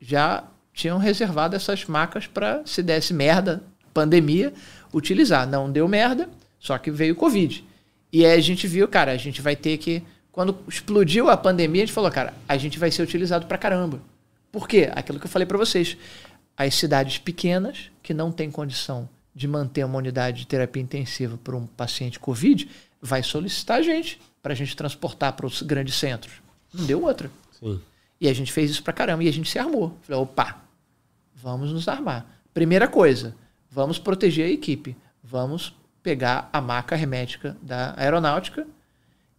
já 0.00 0.42
tinham 0.72 0.98
reservado 0.98 1.54
essas 1.54 1.84
macas 1.84 2.26
para, 2.26 2.62
se 2.66 2.82
desse 2.82 3.14
merda, 3.14 3.62
pandemia, 3.94 4.52
utilizar. 4.92 5.46
Não 5.46 5.70
deu 5.70 5.86
merda, 5.86 6.28
só 6.58 6.76
que 6.78 6.90
veio 6.90 7.14
Covid. 7.14 7.64
E 8.12 8.26
aí 8.26 8.36
a 8.36 8.40
gente 8.40 8.66
viu, 8.66 8.88
cara, 8.88 9.12
a 9.12 9.16
gente 9.16 9.40
vai 9.40 9.54
ter 9.54 9.78
que. 9.78 10.02
Quando 10.32 10.58
explodiu 10.66 11.30
a 11.30 11.36
pandemia, 11.36 11.84
a 11.84 11.86
gente 11.86 11.94
falou, 11.94 12.10
cara, 12.10 12.34
a 12.48 12.56
gente 12.56 12.76
vai 12.76 12.90
ser 12.90 13.02
utilizado 13.02 13.46
para 13.46 13.56
caramba. 13.56 14.00
Por 14.50 14.66
quê? 14.66 14.90
Aquilo 14.96 15.20
que 15.20 15.26
eu 15.26 15.30
falei 15.30 15.46
para 15.46 15.58
vocês. 15.58 15.96
As 16.56 16.74
cidades 16.74 17.18
pequenas, 17.18 17.88
que 18.02 18.12
não 18.12 18.32
têm 18.32 18.50
condição 18.50 19.08
de 19.38 19.46
manter 19.46 19.84
uma 19.84 19.98
unidade 19.98 20.40
de 20.40 20.46
terapia 20.48 20.82
intensiva 20.82 21.38
para 21.38 21.56
um 21.56 21.64
paciente 21.64 22.18
Covid, 22.18 22.68
vai 23.00 23.22
solicitar 23.22 23.78
a 23.78 23.82
gente 23.82 24.20
para 24.42 24.52
a 24.52 24.56
gente 24.56 24.74
transportar 24.74 25.32
para 25.34 25.46
os 25.46 25.62
grandes 25.62 25.94
centros. 25.94 26.42
Não 26.74 26.84
deu 26.84 27.04
outra. 27.04 27.30
Sim. 27.52 27.80
E 28.20 28.28
a 28.28 28.32
gente 28.34 28.52
fez 28.52 28.68
isso 28.68 28.82
pra 28.82 28.92
caramba. 28.92 29.22
E 29.22 29.28
a 29.28 29.32
gente 29.32 29.48
se 29.48 29.56
armou. 29.56 29.96
Falei, 30.02 30.20
opa, 30.20 30.60
vamos 31.36 31.72
nos 31.72 31.86
armar. 31.86 32.26
Primeira 32.52 32.88
coisa, 32.88 33.32
vamos 33.70 33.96
proteger 33.96 34.46
a 34.46 34.50
equipe. 34.50 34.96
Vamos 35.22 35.72
pegar 36.02 36.50
a 36.52 36.60
maca 36.60 36.96
hermética 36.96 37.56
da 37.62 37.94
aeronáutica 37.96 38.66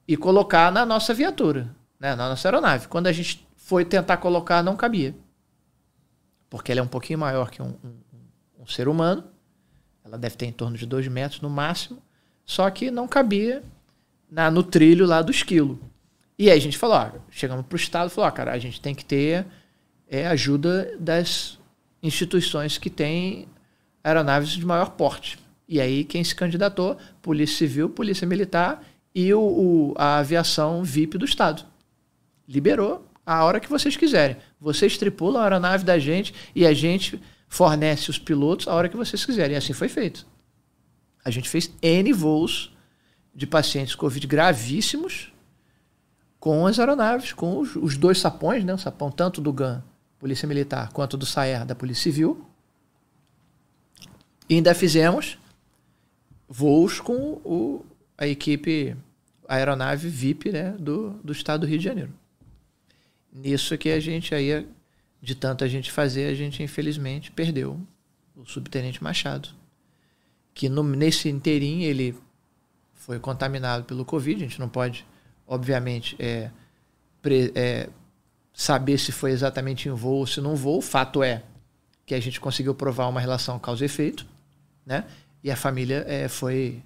e 0.07 0.15
colocar 0.15 0.71
na 0.71 0.85
nossa 0.85 1.13
viatura, 1.13 1.75
né, 1.99 2.15
na 2.15 2.29
nossa 2.29 2.47
aeronave. 2.47 2.87
Quando 2.87 3.07
a 3.07 3.11
gente 3.11 3.45
foi 3.57 3.83
tentar 3.83 4.15
colocar, 4.15 4.63
não 4.63 4.77
cabia. 4.77 5.13
Porque 6.49 6.71
ela 6.71 6.79
é 6.79 6.83
um 6.83 6.87
pouquinho 6.87 7.19
maior 7.19 7.51
que 7.51 7.61
um, 7.61 7.75
um, 7.83 8.61
um 8.61 8.65
ser 8.65 8.87
humano. 8.87 9.25
Ela 10.09 10.17
deve 10.17 10.35
ter 10.35 10.47
em 10.47 10.51
torno 10.51 10.75
de 10.75 10.85
dois 10.85 11.07
metros 11.07 11.39
no 11.39 11.49
máximo. 11.49 12.01
Só 12.43 12.67
que 12.71 12.89
não 12.89 13.07
cabia 13.07 13.63
na, 14.29 14.49
no 14.49 14.63
trilho 14.63 15.05
lá 15.05 15.21
do 15.21 15.31
esquilo. 15.31 15.79
E 16.37 16.49
aí 16.49 16.57
a 16.57 16.61
gente 16.61 16.77
falou, 16.77 16.97
ó, 16.97 17.11
chegamos 17.29 17.65
para 17.65 17.75
o 17.75 17.79
Estado 17.79 18.09
e 18.09 18.13
falou, 18.13 18.27
ó, 18.27 18.31
cara, 18.31 18.51
a 18.51 18.57
gente 18.57 18.81
tem 18.81 18.95
que 18.95 19.05
ter 19.05 19.45
é, 20.07 20.25
ajuda 20.27 20.97
das 20.99 21.59
instituições 22.01 22.77
que 22.77 22.89
têm 22.89 23.47
aeronaves 24.03 24.49
de 24.49 24.65
maior 24.65 24.91
porte. 24.91 25.37
E 25.67 25.79
aí 25.79 26.03
quem 26.03 26.23
se 26.23 26.33
candidatou? 26.33 26.97
Polícia 27.21 27.57
Civil, 27.57 27.89
Polícia 27.89 28.25
Militar 28.25 28.83
e 29.13 29.31
o, 29.33 29.41
o, 29.41 29.93
a 29.95 30.17
aviação 30.17 30.83
VIP 30.83 31.17
do 31.17 31.25
Estado. 31.25 31.63
Liberou 32.47 33.05
a 33.23 33.43
hora 33.43 33.59
que 33.59 33.69
vocês 33.69 33.95
quiserem. 33.95 34.37
Vocês 34.59 34.97
tripulam 34.97 35.41
a 35.41 35.43
aeronave 35.43 35.83
da 35.83 35.99
gente 35.99 36.33
e 36.55 36.65
a 36.65 36.73
gente 36.73 37.21
fornece 37.49 38.09
os 38.09 38.19
pilotos 38.19 38.67
a 38.67 38.73
hora 38.73 38.87
que 38.87 38.95
vocês 38.95 39.25
quiserem. 39.25 39.55
E 39.55 39.57
assim 39.57 39.73
foi 39.73 39.89
feito. 39.89 40.25
A 41.25 41.31
gente 41.31 41.49
fez 41.49 41.71
N 41.81 42.13
voos 42.13 42.73
de 43.35 43.45
pacientes 43.45 43.95
Covid 43.95 44.25
gravíssimos 44.27 45.33
com 46.39 46.65
as 46.65 46.79
aeronaves, 46.79 47.33
com 47.33 47.59
os, 47.59 47.75
os 47.75 47.97
dois 47.97 48.19
sapões, 48.19 48.63
né? 48.63 48.73
o 48.73 48.77
sapão 48.77 49.11
tanto 49.11 49.41
do 49.41 49.51
GAN, 49.51 49.83
Polícia 50.17 50.47
Militar, 50.47 50.93
quanto 50.93 51.17
do 51.17 51.25
SAER, 51.25 51.65
da 51.65 51.75
Polícia 51.75 52.03
Civil. 52.03 52.45
E 54.47 54.55
ainda 54.55 54.73
fizemos 54.73 55.37
voos 56.47 56.99
com 57.01 57.41
o, 57.43 57.85
a 58.17 58.25
equipe 58.25 58.95
a 59.49 59.55
aeronave 59.55 60.07
VIP 60.07 60.51
né, 60.51 60.75
do, 60.79 61.09
do 61.23 61.33
estado 61.33 61.61
do 61.61 61.67
Rio 61.67 61.79
de 61.79 61.83
Janeiro. 61.83 62.13
Nisso 63.33 63.75
que 63.79 63.89
a 63.89 63.99
gente 63.99 64.33
aí, 64.35 64.67
de 65.21 65.35
tanto 65.35 65.63
a 65.63 65.67
gente 65.67 65.91
fazer, 65.91 66.29
a 66.29 66.35
gente 66.35 66.63
infelizmente 66.63 67.31
perdeu 67.31 67.79
o 68.35 68.45
subtenente 68.45 69.03
Machado. 69.03 69.49
Que 70.53 70.69
no, 70.69 70.83
nesse 70.83 71.29
inteirinho 71.29 71.83
ele 71.83 72.15
foi 72.93 73.19
contaminado 73.19 73.85
pelo 73.85 74.05
Covid, 74.05 74.43
a 74.43 74.47
gente 74.47 74.59
não 74.59 74.69
pode 74.69 75.05
obviamente, 75.49 76.15
é, 76.19 76.51
pre, 77.23 77.51
é, 77.55 77.89
saber 78.53 78.99
se 78.99 79.11
foi 79.11 79.31
exatamente 79.31 79.89
em 79.89 79.91
voo 79.91 80.19
ou 80.19 80.27
se 80.27 80.39
não 80.39 80.55
voo. 80.55 80.77
O 80.77 80.81
fato 80.81 81.23
é 81.23 81.43
que 82.05 82.13
a 82.13 82.19
gente 82.19 82.39
conseguiu 82.39 82.75
provar 82.75 83.07
uma 83.07 83.19
relação 83.19 83.57
causa 83.57 83.83
e 83.83 83.87
efeito, 83.87 84.27
né? 84.85 85.05
E 85.43 85.49
a 85.49 85.55
família 85.55 86.05
é, 86.07 86.27
foi. 86.27 86.83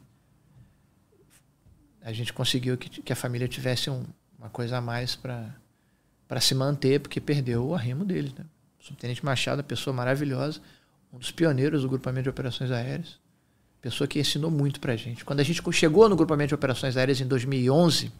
A 2.02 2.14
gente 2.14 2.32
conseguiu 2.32 2.78
que, 2.78 3.02
que 3.02 3.12
a 3.12 3.16
família 3.16 3.48
tivesse 3.48 3.90
um, 3.90 4.06
uma 4.40 4.50
coisa 4.50 4.78
a 4.78 4.82
mais 4.82 5.16
para 5.16 5.54
se 6.40 6.56
manter, 6.56 7.00
porque 7.00 7.20
perdeu 7.20 7.66
o 7.68 7.76
arrimo 7.76 8.06
dele. 8.06 8.34
Né? 8.38 8.46
O 8.80 8.84
subtenente 8.84 9.24
Machado, 9.24 9.64
pessoa 9.64 9.94
maravilhosa, 9.94 10.60
um 11.12 11.18
dos 11.18 11.32
pioneiros 11.32 11.84
do 11.84 11.90
grupamento 11.90 12.24
de 12.24 12.30
operações 12.30 12.72
aéreas, 12.72 13.20
pessoa 13.82 14.08
que 14.08 14.20
ensinou 14.20 14.50
muito 14.50 14.80
para 14.80 14.94
a 14.94 14.96
gente. 14.96 15.24
Quando 15.26 15.42
a 15.42 15.44
gente 15.44 15.62
chegou 15.72 16.08
no 16.10 16.16
grupamento 16.16 16.50
de 16.50 16.56
operações 16.56 16.98
aéreas 16.98 17.20
em 17.22 17.28
2011, 17.28 18.12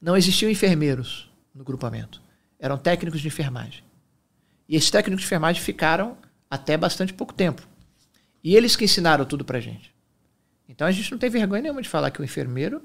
não 0.00 0.16
existiam 0.16 0.50
enfermeiros 0.50 1.30
no 1.54 1.64
grupamento. 1.64 2.22
Eram 2.58 2.78
técnicos 2.78 3.20
de 3.20 3.28
enfermagem. 3.28 3.82
E 4.68 4.76
esses 4.76 4.90
técnicos 4.90 5.22
de 5.22 5.26
enfermagem 5.26 5.62
ficaram 5.62 6.16
até 6.48 6.76
bastante 6.76 7.12
pouco 7.12 7.34
tempo. 7.34 7.66
E 8.42 8.54
eles 8.56 8.76
que 8.76 8.84
ensinaram 8.84 9.24
tudo 9.24 9.44
pra 9.44 9.60
gente. 9.60 9.94
Então 10.68 10.86
a 10.86 10.92
gente 10.92 11.10
não 11.10 11.18
tem 11.18 11.30
vergonha 11.30 11.62
nenhuma 11.62 11.82
de 11.82 11.88
falar 11.88 12.10
que 12.10 12.20
o 12.20 12.24
enfermeiro 12.24 12.82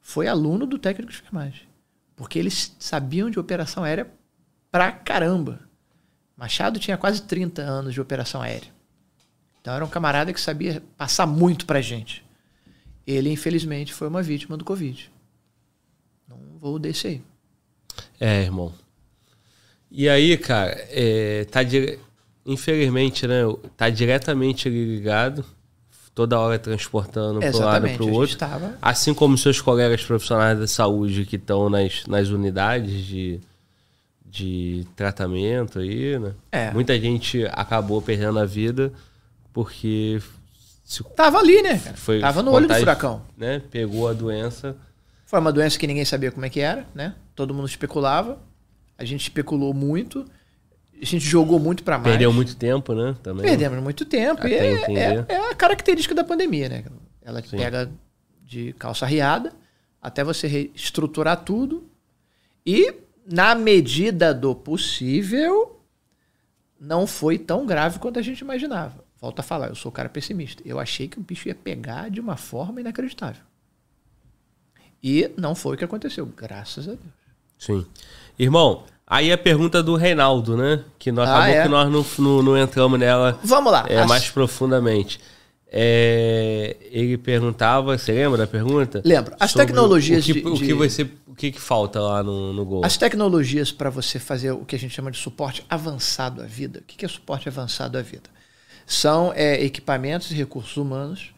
foi 0.00 0.26
aluno 0.26 0.66
do 0.66 0.78
técnico 0.78 1.12
de 1.12 1.18
enfermagem. 1.18 1.68
Porque 2.18 2.38
eles 2.38 2.76
sabiam 2.78 3.30
de 3.30 3.40
operação 3.40 3.82
aérea 3.84 4.12
pra 4.70 4.92
caramba. 4.92 5.60
Machado 6.36 6.78
tinha 6.78 6.98
quase 6.98 7.22
30 7.22 7.62
anos 7.62 7.94
de 7.94 8.00
operação 8.00 8.42
aérea. 8.42 8.68
Então 9.60 9.72
era 9.72 9.84
um 9.84 9.88
camarada 9.88 10.32
que 10.32 10.40
sabia 10.40 10.82
passar 10.98 11.26
muito 11.26 11.64
pra 11.64 11.80
gente. 11.80 12.22
Ele, 13.06 13.30
infelizmente, 13.30 13.94
foi 13.94 14.06
uma 14.06 14.22
vítima 14.22 14.56
do 14.56 14.64
Covid 14.64 15.10
vou 16.58 16.78
descer 16.78 17.08
aí. 17.08 17.22
É, 18.20 18.42
irmão. 18.42 18.72
E 19.90 20.08
aí, 20.08 20.36
cara, 20.36 20.76
é, 20.90 21.44
tá 21.44 21.60
infelizmente, 22.44 23.26
né? 23.26 23.42
Tá 23.76 23.88
diretamente 23.88 24.68
ligado, 24.68 25.44
toda 26.18 26.36
hora 26.36 26.58
transportando 26.58 27.38
para 27.38 27.56
um 27.56 27.60
lado 27.60 27.88
para 27.88 28.02
o 28.02 28.12
outro. 28.12 28.36
Tava... 28.36 28.76
Assim 28.82 29.14
como 29.14 29.38
seus 29.38 29.60
colegas 29.60 30.04
profissionais 30.04 30.58
da 30.58 30.66
saúde 30.66 31.24
que 31.24 31.36
estão 31.36 31.70
nas, 31.70 32.04
nas 32.08 32.28
unidades 32.30 33.04
de, 33.06 33.38
de 34.26 34.84
tratamento 34.96 35.78
aí, 35.78 36.18
né? 36.18 36.32
É. 36.50 36.72
Muita 36.72 36.98
gente 36.98 37.46
acabou 37.52 38.02
perdendo 38.02 38.36
a 38.40 38.44
vida 38.44 38.92
porque. 39.52 40.20
Se... 40.84 41.04
Tava 41.14 41.38
ali, 41.38 41.62
né? 41.62 41.78
Foi 41.78 42.18
Tava 42.18 42.42
no 42.42 42.50
olho 42.50 42.66
do 42.66 42.74
furacão. 42.74 43.22
Né? 43.36 43.62
Pegou 43.70 44.08
a 44.08 44.12
doença 44.12 44.74
foi 45.24 45.38
uma 45.38 45.52
doença 45.52 45.78
que 45.78 45.86
ninguém 45.86 46.06
sabia 46.06 46.32
como 46.32 46.46
é 46.46 46.48
que 46.48 46.58
era, 46.58 46.86
né? 46.94 47.14
Todo 47.36 47.52
mundo 47.52 47.68
especulava. 47.68 48.38
A 48.96 49.04
gente 49.04 49.20
especulou 49.20 49.74
muito. 49.74 50.24
A 51.00 51.04
gente 51.04 51.24
jogou 51.24 51.58
muito 51.58 51.84
para 51.84 51.96
mais. 51.96 52.10
Perdeu 52.10 52.32
muito 52.32 52.56
tempo, 52.56 52.94
né? 52.94 53.16
Também. 53.22 53.44
Perdemos 53.44 53.82
muito 53.82 54.04
tempo. 54.04 54.40
Até 54.40 54.50
e 54.50 54.54
é, 54.54 54.94
é, 54.94 55.26
é, 55.28 55.50
a 55.50 55.54
característica 55.54 56.14
da 56.14 56.24
pandemia, 56.24 56.68
né? 56.68 56.84
Ela 57.22 57.42
Sim. 57.42 57.56
pega 57.56 57.90
de 58.44 58.72
calça 58.74 59.06
riada 59.06 59.52
até 60.00 60.24
você 60.24 60.46
reestruturar 60.46 61.44
tudo. 61.44 61.88
E, 62.64 62.94
na 63.26 63.54
medida 63.54 64.34
do 64.34 64.54
possível, 64.54 65.80
não 66.80 67.06
foi 67.06 67.38
tão 67.38 67.66
grave 67.66 67.98
quanto 67.98 68.18
a 68.18 68.22
gente 68.22 68.40
imaginava. 68.40 69.04
Volto 69.20 69.40
a 69.40 69.42
falar, 69.42 69.68
eu 69.68 69.74
sou 69.74 69.90
um 69.90 69.94
cara 69.94 70.08
pessimista. 70.08 70.62
Eu 70.64 70.78
achei 70.78 71.08
que 71.08 71.18
o 71.18 71.22
bicho 71.22 71.48
ia 71.48 71.54
pegar 71.54 72.08
de 72.10 72.20
uma 72.20 72.36
forma 72.36 72.80
inacreditável. 72.80 73.42
E 75.02 75.30
não 75.36 75.54
foi 75.54 75.74
o 75.74 75.78
que 75.78 75.84
aconteceu, 75.84 76.26
graças 76.26 76.88
a 76.88 76.92
Deus. 76.92 77.18
Sim. 77.58 77.86
Irmão, 78.38 78.84
aí 79.08 79.32
a 79.32 79.38
pergunta 79.38 79.82
do 79.82 79.96
Reinaldo, 79.96 80.56
né? 80.56 80.84
Que 80.98 81.10
nós, 81.10 81.28
ah, 81.28 81.38
acabou 81.38 81.54
é? 81.54 81.62
que 81.62 81.68
nós 81.68 81.90
não, 81.90 82.06
não, 82.18 82.42
não, 82.42 82.58
entramos 82.58 82.98
nela 82.98 83.38
Vamos 83.42 83.72
lá. 83.72 83.86
É, 83.88 84.00
As... 84.00 84.06
mais 84.06 84.28
profundamente. 84.30 85.18
É, 85.70 86.76
ele 86.90 87.18
perguntava, 87.18 87.96
você 87.98 88.12
lembra 88.12 88.38
da 88.38 88.46
pergunta? 88.46 89.02
Lembro. 89.04 89.34
As 89.38 89.52
tecnologias 89.52 90.24
o 90.24 90.32
que, 90.32 90.40
de, 90.40 90.48
o 90.48 90.54
que 90.54 90.72
você, 90.72 91.10
o 91.26 91.34
que, 91.34 91.52
que 91.52 91.60
falta 91.60 92.00
lá 92.00 92.22
no, 92.22 92.52
no 92.54 92.64
Gol? 92.64 92.84
As 92.84 92.96
tecnologias 92.96 93.70
para 93.70 93.90
você 93.90 94.18
fazer 94.18 94.52
o 94.52 94.64
que 94.64 94.74
a 94.74 94.78
gente 94.78 94.94
chama 94.94 95.10
de 95.10 95.18
suporte 95.18 95.64
avançado 95.68 96.42
à 96.42 96.46
vida. 96.46 96.80
O 96.80 96.82
que 96.84 97.04
é 97.04 97.08
suporte 97.08 97.48
avançado 97.48 97.98
à 97.98 98.02
vida? 98.02 98.30
São 98.86 99.32
é, 99.34 99.62
equipamentos 99.62 100.30
e 100.30 100.34
recursos 100.34 100.76
humanos 100.78 101.34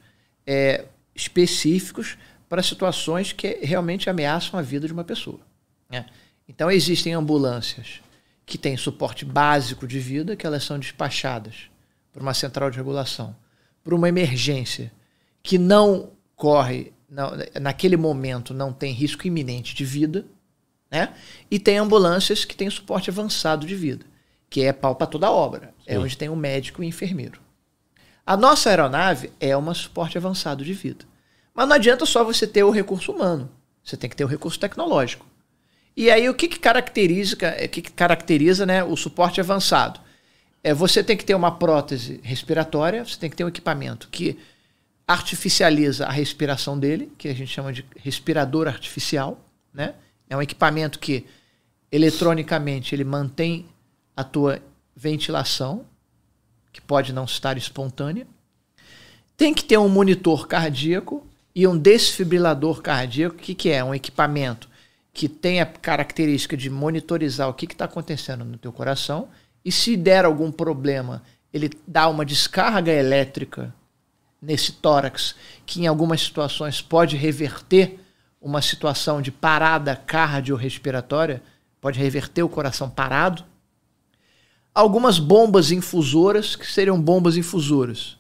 é, 0.47 0.85
específicos 1.15 2.17
para 2.49 2.63
situações 2.63 3.33
que 3.33 3.59
realmente 3.63 4.09
ameaçam 4.09 4.59
a 4.59 4.63
vida 4.63 4.87
de 4.87 4.93
uma 4.93 5.05
pessoa. 5.05 5.41
Né? 5.91 6.07
Então, 6.51 6.69
existem 6.69 7.15
ambulâncias 7.15 8.01
que 8.45 8.59
têm 8.59 8.77
suporte 8.77 9.25
básico 9.25 9.87
de 9.87 10.01
vida, 10.01 10.35
que 10.35 10.45
elas 10.45 10.65
são 10.65 10.81
despachadas 10.81 11.71
para 12.13 12.21
uma 12.21 12.35
central 12.35 12.73
de 12.73 12.77
regulação, 12.77 13.37
para 13.85 13.95
uma 13.95 14.09
emergência 14.09 14.91
que 15.45 15.57
não 15.57 16.11
corre, 16.35 16.93
não, 17.09 17.31
naquele 17.61 17.97
momento 17.97 18.53
não 18.53 18.73
tem 18.73 18.93
risco 18.93 19.29
iminente 19.29 19.77
de 19.77 19.85
vida, 19.85 20.27
né? 20.91 21.15
e 21.49 21.61
tem 21.61 21.79
ambulâncias 21.79 22.45
que 22.45 22.57
têm 22.57 22.69
suporte 22.69 23.11
avançado 23.11 23.65
de 23.65 23.77
vida, 23.77 24.05
que 24.51 24.63
é 24.63 24.73
pau 24.73 24.97
para 24.97 25.07
toda 25.07 25.29
a 25.29 25.31
obra, 25.31 25.73
é 25.87 25.93
Sim. 25.93 25.99
é 25.99 25.99
onde 26.01 26.17
tem 26.17 26.29
um 26.29 26.35
médico 26.35 26.83
e 26.83 26.87
um 26.87 26.89
enfermeiro. 26.89 27.41
A 28.27 28.37
nossa 28.37 28.71
aeronave 28.71 29.31
é 29.39 29.57
um 29.57 29.73
suporte 29.73 30.19
avançado 30.19 30.65
de 30.65 30.73
vida. 30.73 31.05
Mas 31.55 31.69
não 31.69 31.77
adianta 31.77 32.05
só 32.05 32.25
você 32.25 32.45
ter 32.45 32.65
o 32.65 32.71
recurso 32.71 33.13
humano. 33.13 33.49
Você 33.85 33.97
tem 33.97 34.11
que 34.11 34.17
ter 34.17 34.25
o 34.25 34.29
recurso 34.29 34.59
tecnológico. 34.59 35.30
E 35.97 36.11
aí 36.11 36.29
o 36.29 36.35
que, 36.35 36.49
que 36.49 36.59
caracteriza, 36.59 37.37
o 37.37 37.69
que, 37.69 37.83
caracteriza 37.83 38.65
né, 38.65 38.83
o 38.83 38.97
suporte 38.97 39.41
avançado? 39.41 40.01
É, 40.63 40.73
você 40.75 41.03
tem 41.03 41.17
que 41.17 41.25
ter 41.25 41.35
uma 41.35 41.53
prótese 41.53 42.21
respiratória, 42.23 43.05
você 43.05 43.19
tem 43.19 43.31
que 43.31 43.37
ter 43.37 43.45
um 43.45 43.49
equipamento 43.49 44.09
que 44.09 44.39
artificializa 45.07 46.07
a 46.07 46.11
respiração 46.11 46.79
dele, 46.79 47.11
que 47.19 47.29
a 47.29 47.35
gente 47.35 47.51
chama 47.51 47.73
de 47.73 47.85
respirador 47.97 48.69
artificial. 48.69 49.45
Né? 49.75 49.95
É 50.29 50.37
um 50.37 50.43
equipamento 50.43 51.01
que 51.01 51.27
eletronicamente 51.91 52.95
ele 52.95 53.03
mantém 53.03 53.67
a 54.17 54.23
tua 54.23 54.63
ventilação, 54.95 55.85
que 56.73 56.81
pode 56.81 57.13
não 57.13 57.25
estar 57.25 57.59
espontânea. 57.59 58.27
Tem 59.37 59.53
que 59.53 59.65
ter 59.65 59.79
um 59.79 59.89
monitor 59.89 60.47
cardíaco 60.47 61.27
e 61.55 61.67
um 61.67 61.77
desfibrilador 61.77 62.81
cardíaco. 62.81 63.37
Que, 63.37 63.55
que 63.55 63.71
é? 63.71 63.83
Um 63.83 63.95
equipamento 63.95 64.70
que 65.21 65.29
tem 65.29 65.61
a 65.61 65.67
característica 65.67 66.57
de 66.57 66.71
monitorizar 66.71 67.47
o 67.47 67.53
que 67.53 67.67
está 67.67 67.85
acontecendo 67.85 68.43
no 68.43 68.57
teu 68.57 68.73
coração 68.73 69.29
e 69.63 69.71
se 69.71 69.95
der 69.95 70.25
algum 70.25 70.51
problema, 70.51 71.23
ele 71.53 71.71
dá 71.87 72.09
uma 72.09 72.25
descarga 72.25 72.91
elétrica 72.91 73.75
nesse 74.41 74.73
tórax 74.73 75.35
que 75.67 75.83
em 75.83 75.87
algumas 75.87 76.23
situações 76.23 76.81
pode 76.81 77.19
reverter 77.19 78.01
uma 78.41 78.63
situação 78.63 79.21
de 79.21 79.31
parada 79.31 79.95
cardiorrespiratória, 79.95 81.43
pode 81.83 81.99
reverter 81.99 82.43
o 82.43 82.49
coração 82.49 82.89
parado. 82.89 83.45
Algumas 84.75 85.19
bombas 85.19 85.71
infusoras, 85.71 86.57
que 86.57 86.67
seriam 86.67 86.99
bombas 86.99 87.37
infusoras. 87.37 88.17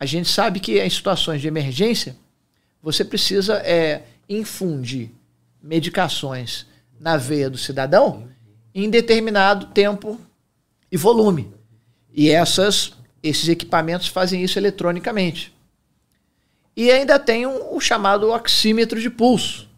A 0.00 0.04
gente 0.04 0.28
sabe 0.28 0.58
que 0.58 0.80
em 0.80 0.90
situações 0.90 1.40
de 1.40 1.46
emergência, 1.46 2.16
você 2.82 3.04
precisa 3.04 3.58
é, 3.58 4.02
infundir 4.28 5.12
medicações 5.66 6.66
na 6.98 7.16
veia 7.16 7.50
do 7.50 7.58
cidadão 7.58 8.28
em 8.74 8.88
determinado 8.88 9.66
tempo 9.66 10.20
e 10.90 10.96
volume. 10.96 11.52
E 12.12 12.30
essas, 12.30 12.92
esses 13.22 13.48
equipamentos 13.48 14.06
fazem 14.06 14.42
isso 14.42 14.58
eletronicamente. 14.58 15.54
E 16.76 16.90
ainda 16.90 17.18
tem 17.18 17.46
um, 17.46 17.74
o 17.74 17.80
chamado 17.80 18.30
oxímetro 18.30 19.00
de 19.00 19.10
pulso, 19.10 19.68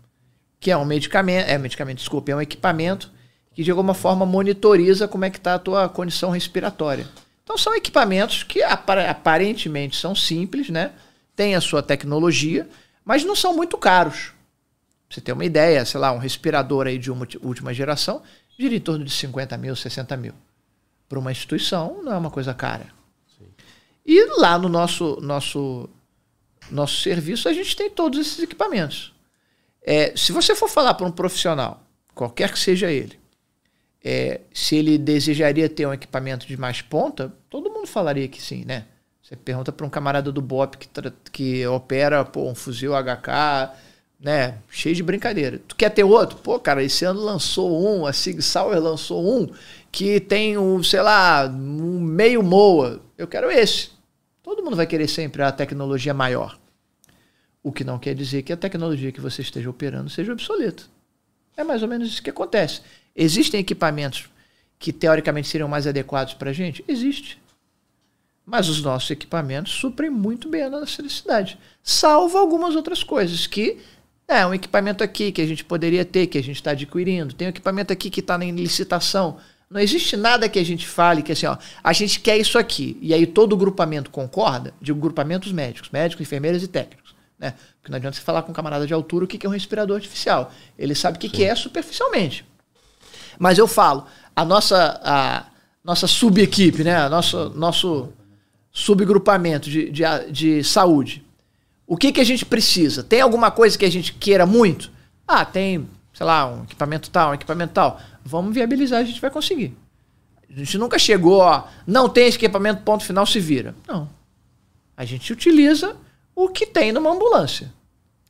que 0.60 0.70
é 0.70 0.76
um 0.76 0.84
medicamento, 0.84 1.49
é 1.49 1.57
medicamento, 1.57 1.99
desculpa, 1.99 2.33
é 2.33 2.36
um 2.36 2.41
equipamento 2.41 3.10
que 3.55 3.62
de 3.62 3.70
alguma 3.70 3.94
forma 3.94 4.26
monitoriza 4.26 5.08
como 5.08 5.25
é 5.25 5.31
que 5.31 5.39
está 5.39 5.55
a 5.55 5.58
tua 5.58 5.89
condição 5.89 6.31
respiratória. 6.31 7.08
Então 7.42 7.57
são 7.57 7.75
equipamentos 7.75 8.42
que 8.42 8.62
aparentemente 8.62 9.97
são 9.97 10.15
simples, 10.15 10.68
né? 10.68 10.92
Tem 11.34 11.55
a 11.55 11.60
sua 11.60 11.83
tecnologia, 11.83 12.68
mas 13.05 13.25
não 13.25 13.34
são 13.34 13.55
muito 13.55 13.78
caros. 13.78 14.33
Você 15.08 15.20
ter 15.20 15.32
uma 15.32 15.44
ideia, 15.44 15.84
sei 15.84 15.98
lá, 15.98 16.12
um 16.12 16.18
respirador 16.18 16.86
aí 16.86 16.98
de 16.98 17.10
uma 17.10 17.26
última 17.42 17.72
geração 17.72 18.22
gira 18.58 18.74
em 18.74 18.80
torno 18.80 19.04
de 19.04 19.10
50 19.10 19.56
mil, 19.56 19.74
60 19.74 20.16
mil. 20.16 20.34
Para 21.08 21.18
uma 21.18 21.32
instituição 21.32 22.02
não 22.02 22.12
é 22.12 22.16
uma 22.16 22.30
coisa 22.30 22.52
cara. 22.52 22.86
Sim. 23.38 23.46
E 24.04 24.24
lá 24.40 24.58
no 24.58 24.68
nosso, 24.68 25.18
nosso 25.22 25.88
nosso 26.70 27.00
serviço, 27.02 27.48
a 27.48 27.52
gente 27.52 27.74
tem 27.74 27.90
todos 27.90 28.18
esses 28.18 28.42
equipamentos. 28.42 29.14
É, 29.82 30.14
se 30.16 30.32
você 30.32 30.54
for 30.54 30.68
falar 30.68 30.94
para 30.94 31.06
um 31.06 31.10
profissional, 31.10 31.82
qualquer 32.14 32.52
que 32.52 32.58
seja 32.58 32.90
ele, 32.90 33.18
é, 34.04 34.42
se 34.52 34.76
ele 34.76 34.98
desejaria 34.98 35.68
ter 35.68 35.86
um 35.86 35.92
equipamento 35.92 36.46
de 36.46 36.56
mais 36.56 36.82
ponta, 36.82 37.32
todo 37.48 37.70
mundo 37.70 37.86
falaria 37.86 38.28
que 38.28 38.40
sim, 38.40 38.64
né? 38.64 38.86
Você 39.22 39.36
pergunta 39.36 39.72
para 39.72 39.86
um 39.86 39.90
camarada 39.90 40.32
do 40.32 40.40
BOP 40.40 40.76
que, 40.76 40.88
que 41.32 41.66
opera 41.66 42.24
pô, 42.24 42.48
um 42.48 42.54
fuzil 42.54 42.92
HK, 42.92 43.72
né? 44.18 44.58
Cheio 44.68 44.97
de 44.97 45.02
brincadeira. 45.02 45.60
Tu 45.66 45.76
quer 45.76 45.90
ter 45.90 46.05
outro? 46.05 46.38
Pô, 46.38 46.58
cara, 46.58 46.82
esse 46.82 47.05
ano 47.05 47.20
lançou 47.20 47.82
um, 47.82 48.05
a 48.05 48.12
Sig 48.12 48.42
Sauer 48.42 48.80
lançou 48.80 49.24
um 49.24 49.48
que 49.92 50.20
tem 50.20 50.58
um, 50.58 50.82
sei 50.82 51.00
lá, 51.00 51.47
um 51.47 52.00
meio 52.00 52.42
MOA. 52.42 53.00
Eu 53.16 53.26
quero 53.26 53.50
esse. 53.50 53.90
Todo 54.42 54.62
mundo 54.62 54.76
vai 54.76 54.86
querer 54.86 55.08
sempre 55.08 55.42
a 55.42 55.52
tecnologia 55.52 56.12
maior. 56.12 56.58
O 57.62 57.72
que 57.72 57.84
não 57.84 57.98
quer 57.98 58.14
dizer 58.14 58.42
que 58.42 58.52
a 58.52 58.56
tecnologia 58.56 59.12
que 59.12 59.20
você 59.20 59.42
esteja 59.42 59.70
operando 59.70 60.10
seja 60.10 60.32
obsoleta. 60.32 60.84
É 61.56 61.64
mais 61.64 61.82
ou 61.82 61.88
menos 61.88 62.08
isso 62.08 62.22
que 62.22 62.30
acontece. 62.30 62.80
Existem 63.14 63.60
equipamentos 63.60 64.28
que 64.78 64.92
teoricamente 64.92 65.48
seriam 65.48 65.68
mais 65.68 65.86
adequados 65.86 66.34
para 66.34 66.50
a 66.50 66.52
gente? 66.52 66.84
Existe. 66.86 67.40
Mas 68.47 68.68
os 68.68 68.80
nossos 68.80 69.10
equipamentos 69.10 69.72
suprem 69.72 70.08
muito 70.08 70.48
bem 70.48 70.62
a 70.62 70.70
nossa 70.70 71.02
necessidade. 71.02 71.58
Salvo 71.82 72.38
algumas 72.38 72.74
outras 72.76 73.02
coisas 73.02 73.47
que 73.47 73.78
é 74.28 74.47
um 74.47 74.52
equipamento 74.52 75.02
aqui 75.02 75.32
que 75.32 75.40
a 75.40 75.47
gente 75.47 75.65
poderia 75.65 76.05
ter, 76.05 76.26
que 76.26 76.36
a 76.36 76.42
gente 76.42 76.57
está 76.57 76.73
adquirindo. 76.73 77.34
Tem 77.34 77.48
um 77.48 77.50
equipamento 77.50 77.92
aqui 77.92 78.10
que 78.10 78.20
está 78.20 78.39
em 78.44 78.52
licitação. 78.52 79.39
Não 79.70 79.81
existe 79.81 80.16
nada 80.16 80.48
que 80.48 80.58
a 80.58 80.65
gente 80.65 80.86
fale 80.86 81.23
que 81.23 81.32
assim, 81.32 81.47
ó, 81.47 81.57
a 81.82 81.92
gente 81.94 82.20
quer 82.20 82.36
isso 82.36 82.58
aqui. 82.58 82.98
E 83.00 83.15
aí 83.15 83.26
todo 83.26 83.55
o 83.55 83.57
grupamento 83.57 84.10
concorda, 84.10 84.74
digo 84.81 85.00
grupamentos 85.00 85.50
médicos, 85.50 85.89
médicos, 85.90 86.26
enfermeiras 86.26 86.62
e 86.62 86.68
técnicos. 86.68 87.15
Né? 87.39 87.55
Porque 87.81 87.90
não 87.90 87.97
adianta 87.97 88.16
você 88.16 88.23
falar 88.23 88.42
com 88.42 88.50
um 88.50 88.55
camarada 88.55 88.86
de 88.86 88.92
altura 88.92 89.24
o 89.24 89.28
que 89.28 89.47
é 89.47 89.48
um 89.48 89.52
respirador 89.52 89.97
artificial. 89.97 90.52
Ele 90.78 90.94
sabe 90.94 91.16
o 91.16 91.20
que, 91.20 91.28
que 91.28 91.44
é 91.44 91.55
superficialmente. 91.55 92.44
Mas 93.39 93.57
eu 93.57 93.66
falo, 93.66 94.07
a 94.34 94.44
nossa, 94.44 95.00
a 95.02 95.47
nossa 95.82 96.07
sub-equipe, 96.07 96.84
né? 96.84 97.08
nosso, 97.08 97.50
nosso 97.50 98.12
subgrupamento 98.70 99.70
de, 99.70 99.90
de, 99.90 100.02
de 100.31 100.65
saúde. 100.65 101.24
O 101.89 101.97
que, 101.97 102.12
que 102.12 102.20
a 102.20 102.25
gente 102.25 102.47
precisa? 102.47 103.02
Tem 103.02 103.20
alguma 103.20 103.50
coisa 103.50 103.76
que 103.76 103.84
a 103.84 103.91
gente 103.91 104.12
queira 104.12 104.47
muito? 104.47 104.92
Ah, 105.26 105.44
tem 105.44 105.89
sei 106.18 106.26
lá, 106.26 106.52
um 106.52 106.65
equipamento 106.65 107.10
tal, 107.10 107.31
um 107.31 107.34
equipamento 107.34 107.73
tal. 107.73 108.00
Vamos 108.25 108.52
viabilizar, 108.52 109.00
a 109.00 109.05
gente 109.05 109.20
vai 109.20 109.31
conseguir. 109.31 109.76
A 110.50 110.52
gente 110.52 110.76
nunca 110.76 110.99
chegou, 110.99 111.39
ó, 111.39 111.68
não 111.86 112.08
tem 112.08 112.26
esse 112.26 112.36
equipamento, 112.36 112.83
ponto 112.83 113.05
final, 113.05 113.25
se 113.25 113.39
vira. 113.39 113.73
Não. 113.86 114.10
A 114.97 115.05
gente 115.05 115.33
utiliza 115.33 115.97
o 116.34 116.49
que 116.49 116.67
tem 116.67 116.91
numa 116.91 117.12
ambulância. 117.12 117.73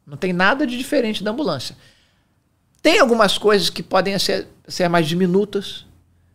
Não 0.06 0.18
tem 0.18 0.34
nada 0.34 0.66
de 0.66 0.76
diferente 0.76 1.24
da 1.24 1.30
ambulância. 1.30 1.78
Tem 2.82 2.98
algumas 2.98 3.38
coisas 3.38 3.70
que 3.70 3.82
podem 3.82 4.18
ser, 4.18 4.46
ser 4.66 4.86
mais 4.90 5.08
diminutas, 5.08 5.86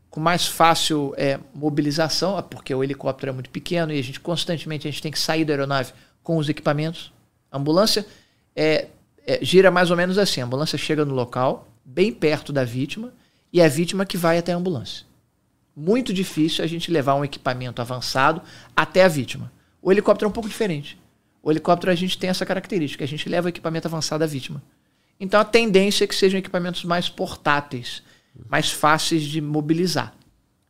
com 0.09 0.19
mais 0.19 0.47
fácil 0.47 1.13
é, 1.17 1.39
mobilização, 1.53 2.41
porque 2.49 2.73
o 2.73 2.83
helicóptero 2.83 3.29
é 3.29 3.33
muito 3.33 3.51
pequeno 3.51 3.93
e 3.93 3.99
a 3.99 4.03
gente 4.03 4.19
constantemente 4.19 4.87
a 4.87 4.91
gente 4.91 5.03
tem 5.03 5.11
que 5.11 5.19
sair 5.19 5.45
da 5.45 5.53
aeronave 5.53 5.93
com 6.23 6.37
os 6.37 6.49
equipamentos. 6.49 7.12
A 7.53 7.57
ambulância 7.59 8.03
é, 8.55 8.87
é, 9.27 9.45
gira 9.45 9.69
mais 9.69 9.91
ou 9.91 9.95
menos 9.95 10.17
assim: 10.17 10.41
a 10.41 10.45
ambulância 10.45 10.75
chega 10.75 11.05
no 11.05 11.13
local, 11.13 11.67
bem 11.85 12.11
perto 12.11 12.51
da 12.51 12.65
vítima, 12.65 13.13
e 13.53 13.61
é 13.61 13.65
a 13.65 13.69
vítima 13.69 14.07
que 14.07 14.17
vai 14.17 14.39
até 14.39 14.51
a 14.51 14.57
ambulância. 14.57 15.05
Muito 15.75 16.11
difícil 16.11 16.63
a 16.63 16.67
gente 16.67 16.91
levar 16.91 17.13
um 17.13 17.23
equipamento 17.23 17.79
avançado 17.79 18.41
até 18.75 19.03
a 19.03 19.07
vítima. 19.07 19.51
O 19.81 19.91
helicóptero 19.91 20.27
é 20.27 20.29
um 20.29 20.33
pouco 20.33 20.49
diferente. 20.49 20.99
O 21.43 21.51
helicóptero 21.51 21.91
a 21.91 21.95
gente 21.95 22.17
tem 22.17 22.29
essa 22.31 22.45
característica, 22.45 23.03
a 23.03 23.07
gente 23.07 23.29
leva 23.29 23.45
o 23.45 23.49
equipamento 23.49 23.87
avançado 23.87 24.23
à 24.23 24.27
vítima. 24.27 24.61
Então 25.19 25.39
a 25.39 25.45
tendência 25.45 26.05
é 26.05 26.07
que 26.07 26.15
sejam 26.15 26.39
equipamentos 26.39 26.83
mais 26.83 27.07
portáteis, 27.07 28.01
mais 28.49 28.71
fáceis 28.71 29.23
de 29.23 29.39
mobilizar. 29.41 30.15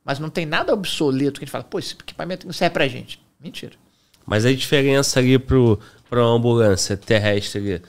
Mas 0.03 0.19
não 0.19 0.29
tem 0.29 0.45
nada 0.45 0.73
obsoleto 0.73 1.39
que 1.39 1.45
a 1.45 1.45
gente 1.45 1.51
fala, 1.51 1.63
pô, 1.63 1.79
esse 1.79 1.93
equipamento 1.93 2.45
não 2.45 2.53
serve 2.53 2.73
pra 2.73 2.87
gente. 2.87 3.21
Mentira. 3.39 3.73
Mas 4.25 4.45
a 4.45 4.53
diferença 4.53 5.19
ali 5.19 5.37
para 6.13 6.21
uma 6.23 6.35
ambulância 6.35 6.95
terrestre 6.95 7.81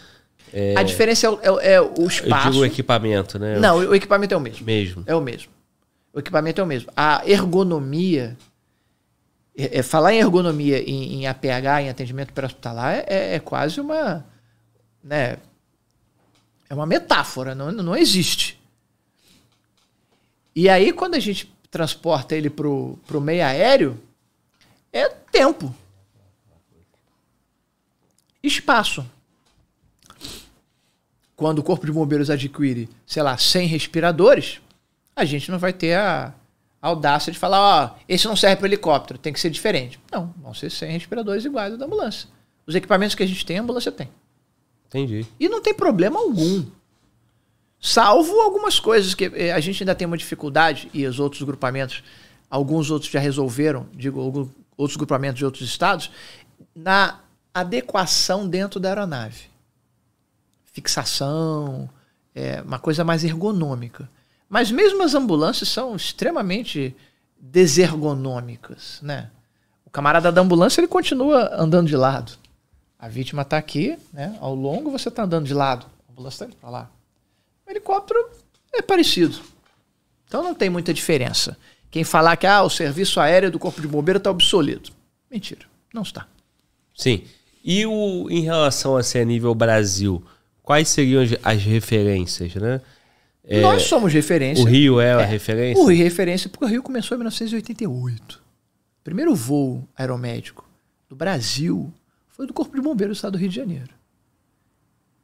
é, 0.51 0.75
a 0.79 0.83
diferença 0.83 1.27
é 1.27 1.51
o, 1.51 1.61
é, 1.61 1.73
é 1.73 1.81
o 1.81 2.07
espaço. 2.07 2.47
Eu 2.47 2.53
digo 2.53 2.63
o 2.63 2.65
equipamento, 2.65 3.41
né? 3.41 3.59
Não, 3.59 3.77
o 3.79 3.95
equipamento 3.95 4.33
é 4.33 4.37
o 4.37 4.41
mesmo. 4.41 4.65
Mesmo. 4.65 5.03
É 5.05 5.15
o 5.15 5.21
mesmo. 5.21 5.51
O 6.13 6.21
equipamento 6.21 6.61
é 6.61 6.65
o 6.65 6.67
mesmo. 6.67 6.93
A 6.97 7.29
ergonomia. 7.29 8.37
É, 9.59 9.81
é 9.81 9.83
falar 9.83 10.15
em 10.15 10.19
ergonomia 10.19 10.79
em, 10.79 11.15
em, 11.15 11.27
APH, 11.27 11.83
em 11.83 11.89
atendimento 11.89 12.33
pré-hospitalar, 12.33 12.95
é, 12.95 13.05
é, 13.09 13.35
é 13.35 13.41
quase 13.41 13.81
uma. 13.81 14.25
Né, 15.03 15.39
é 16.71 16.75
uma 16.75 16.87
metáfora, 16.87 17.53
não, 17.53 17.73
não 17.73 17.97
existe. 17.97 18.59
E 20.55 20.69
aí, 20.69 20.93
quando 20.93 21.17
a 21.17 21.21
gente 21.21 21.53
transporta 21.69 22.37
ele 22.37 22.49
para 22.49 22.69
o 22.69 23.21
meio 23.21 23.45
aéreo, 23.45 24.01
é 24.93 25.09
tempo. 25.09 25.75
Espaço 28.47 29.05
quando 31.37 31.59
o 31.59 31.63
Corpo 31.63 31.85
de 31.85 31.93
Bombeiros 31.93 32.31
adquire, 32.31 32.89
sei 33.07 33.23
lá, 33.23 33.37
100 33.37 33.67
respiradores, 33.67 34.61
a 35.17 35.25
gente 35.25 35.51
não 35.51 35.59
vai 35.59 35.73
ter 35.73 35.97
a, 35.97 36.33
audácia 36.81 37.33
de 37.33 37.39
falar, 37.39 37.61
ó, 37.61 37.91
esse 38.07 38.27
não 38.27 38.37
serve 38.37 38.57
para 38.57 38.67
helicóptero, 38.67 39.19
tem 39.19 39.33
que 39.33 39.41
ser 39.41 39.49
diferente. 39.49 39.99
Não, 40.13 40.35
vão 40.37 40.53
ser 40.53 40.71
100 40.71 40.91
respiradores 40.91 41.45
iguais 41.45 41.73
ao 41.73 41.79
da 41.79 41.87
ambulância. 41.87 42.29
Os 42.67 42.75
equipamentos 42.75 43.15
que 43.15 43.23
a 43.23 43.27
gente 43.27 43.45
tem, 43.45 43.59
a 43.59 43.63
ambulância 43.63 43.91
tem. 43.91 44.11
Entendi. 44.89 45.27
E 45.41 45.49
não 45.49 45.63
tem 45.63 45.73
problema 45.73 46.21
algum. 46.21 46.65
Salvo 47.81 48.39
algumas 48.41 48.79
coisas 48.79 49.15
que 49.15 49.25
eh, 49.35 49.51
a 49.51 49.61
gente 49.61 49.83
ainda 49.83 49.95
tem 49.95 50.07
uma 50.07 50.17
dificuldade, 50.17 50.91
e 50.93 51.07
os 51.07 51.19
outros 51.19 51.43
grupamentos, 51.43 52.05
alguns 52.51 52.91
outros 52.91 53.11
já 53.11 53.19
resolveram, 53.19 53.87
digo, 53.95 54.51
outros 54.77 54.97
grupamentos 54.97 55.39
de 55.39 55.45
outros 55.45 55.67
estados, 55.67 56.11
na 56.75 57.19
adequação 57.55 58.49
dentro 58.49 58.81
da 58.81 58.89
aeronave 58.89 59.55
fixação, 60.75 61.89
é, 62.35 62.61
uma 62.63 62.81
coisa 62.81 63.05
mais 63.05 63.23
ergonômica. 63.23 64.11
Mas 64.49 64.73
mesmo 64.73 65.05
as 65.05 65.15
ambulâncias 65.15 65.69
são 65.69 65.95
extremamente 65.95 66.95
desergonômicas, 67.39 68.99
né? 69.01 69.31
O 69.87 69.91
camarada 69.91 70.33
da 70.33 70.41
ambulância 70.41 70.81
ele 70.81 70.89
continua 70.89 71.55
andando 71.55 71.87
de 71.87 71.97
lado. 71.97 72.33
A 72.99 73.09
vítima 73.09 73.43
está 73.43 73.57
aqui, 73.57 73.97
né? 74.13 74.37
Ao 74.41 74.53
longo 74.53 74.91
você 74.91 75.09
está 75.09 75.23
andando 75.23 75.47
de 75.47 75.55
lado. 75.55 75.87
A 76.09 76.13
ambulância 76.13 76.45
está 76.45 76.47
indo 76.47 76.57
para 76.57 76.71
lá. 76.71 76.91
O 77.65 77.71
helicóptero 77.71 78.19
é 78.73 78.83
parecido. 78.83 79.41
Então 80.27 80.43
não 80.43 80.55
tem 80.55 80.69
muita 80.69 80.93
diferença. 80.93 81.57
Quem 81.89 82.03
falar 82.03 82.37
que 82.37 82.49
ah, 82.49 82.65
o 82.65 82.71
serviço 82.71 83.21
aéreo 83.21 83.53
do 83.53 83.61
Corpo 83.61 83.81
de 83.81 83.87
Bombeiro 83.87 84.19
está 84.19 84.29
obsoleto. 84.29 84.93
Mentira, 85.31 85.67
não 85.93 86.03
está. 86.03 86.27
Sim. 86.97 87.25
E 87.65 87.87
o, 87.87 88.29
em 88.31 88.43
relação 88.43 88.95
a 88.95 89.03
ser 89.03 89.21
a 89.21 89.25
nível 89.25 89.55
Brasil, 89.55 90.23
quais 90.63 90.87
seriam 90.89 91.23
as, 91.23 91.31
as 91.43 91.63
referências, 91.63 92.55
né? 92.57 92.83
É, 93.43 93.63
Nós 93.63 93.85
somos 93.85 94.13
referência. 94.13 94.63
O 94.63 94.67
Rio 94.67 95.01
é, 95.01 95.09
é 95.09 95.13
a 95.15 95.25
referência? 95.25 95.83
O 95.83 95.87
Rio 95.87 96.01
é 96.01 96.05
referência 96.05 96.51
porque 96.51 96.65
o 96.65 96.69
Rio 96.69 96.83
começou 96.83 97.15
em 97.15 97.19
1988. 97.19 98.35
O 98.35 99.05
primeiro 99.05 99.35
voo 99.35 99.87
aeromédico 99.97 100.69
do 101.09 101.17
Brasil 101.17 101.93
foi 102.29 102.47
do 102.47 102.53
Corpo 102.53 102.77
de 102.77 102.83
Bombeiros 102.83 103.17
do 103.17 103.19
Estado 103.19 103.33
do 103.33 103.39
Rio 103.39 103.49
de 103.49 103.57
Janeiro. 103.57 103.91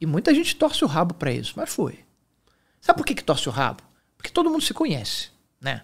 E 0.00 0.06
muita 0.06 0.34
gente 0.34 0.56
torce 0.56 0.82
o 0.82 0.88
rabo 0.88 1.12
para 1.14 1.30
isso, 1.30 1.52
mas 1.56 1.68
foi. 1.68 1.98
Sabe 2.80 2.98
por 2.98 3.04
que, 3.04 3.14
que 3.14 3.24
torce 3.24 3.48
o 3.48 3.52
rabo? 3.52 3.82
Porque 4.16 4.30
todo 4.30 4.48
mundo 4.48 4.62
se 4.62 4.72
conhece, 4.72 5.28
né? 5.60 5.82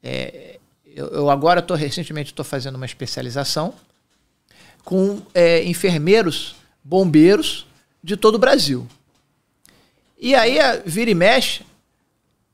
É, 0.00 0.60
eu, 0.84 1.08
eu, 1.08 1.30
agora 1.30 1.60
tô 1.60 1.74
recentemente 1.74 2.30
estou 2.30 2.44
fazendo 2.44 2.76
uma 2.76 2.86
especialização 2.86 3.74
com 4.88 5.20
é, 5.34 5.62
enfermeiros, 5.64 6.56
bombeiros 6.82 7.66
de 8.02 8.16
todo 8.16 8.36
o 8.36 8.38
Brasil. 8.38 8.88
E 10.18 10.34
aí, 10.34 10.56
vira 10.86 11.10
e 11.10 11.14
mexe, 11.14 11.62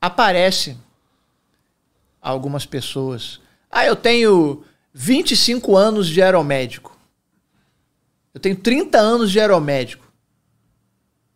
aparece 0.01 0.75
algumas 2.21 2.65
pessoas. 2.65 3.39
Ah, 3.71 3.85
eu 3.85 3.95
tenho 3.95 4.65
25 4.93 5.77
anos 5.77 6.09
de 6.09 6.21
aeromédico. 6.21 6.99
Eu 8.33 8.41
tenho 8.41 8.57
30 8.57 8.99
anos 8.99 9.31
de 9.31 9.39
aeromédico. 9.39 10.05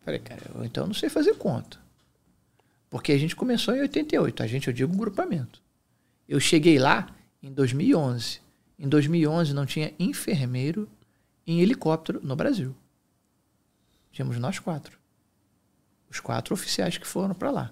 Falei, 0.04 0.20
cara, 0.20 0.42
eu, 0.54 0.62
então 0.66 0.86
não 0.86 0.92
sei 0.92 1.08
fazer 1.08 1.32
conta. 1.36 1.78
Porque 2.90 3.12
a 3.12 3.18
gente 3.18 3.34
começou 3.34 3.74
em 3.74 3.80
88. 3.80 4.42
A 4.42 4.46
gente, 4.46 4.68
eu 4.68 4.74
digo, 4.74 4.94
grupamento. 4.94 5.62
Eu 6.28 6.38
cheguei 6.38 6.78
lá 6.78 7.08
em 7.42 7.50
2011. 7.50 8.49
Em 8.80 8.88
2011 8.88 9.52
não 9.52 9.66
tinha 9.66 9.92
enfermeiro 9.98 10.88
em 11.46 11.60
helicóptero 11.60 12.18
no 12.22 12.34
Brasil. 12.34 12.74
Tínhamos 14.10 14.38
nós 14.38 14.58
quatro. 14.58 14.98
Os 16.10 16.18
quatro 16.18 16.54
oficiais 16.54 16.96
que 16.96 17.06
foram 17.06 17.34
para 17.34 17.50
lá. 17.50 17.70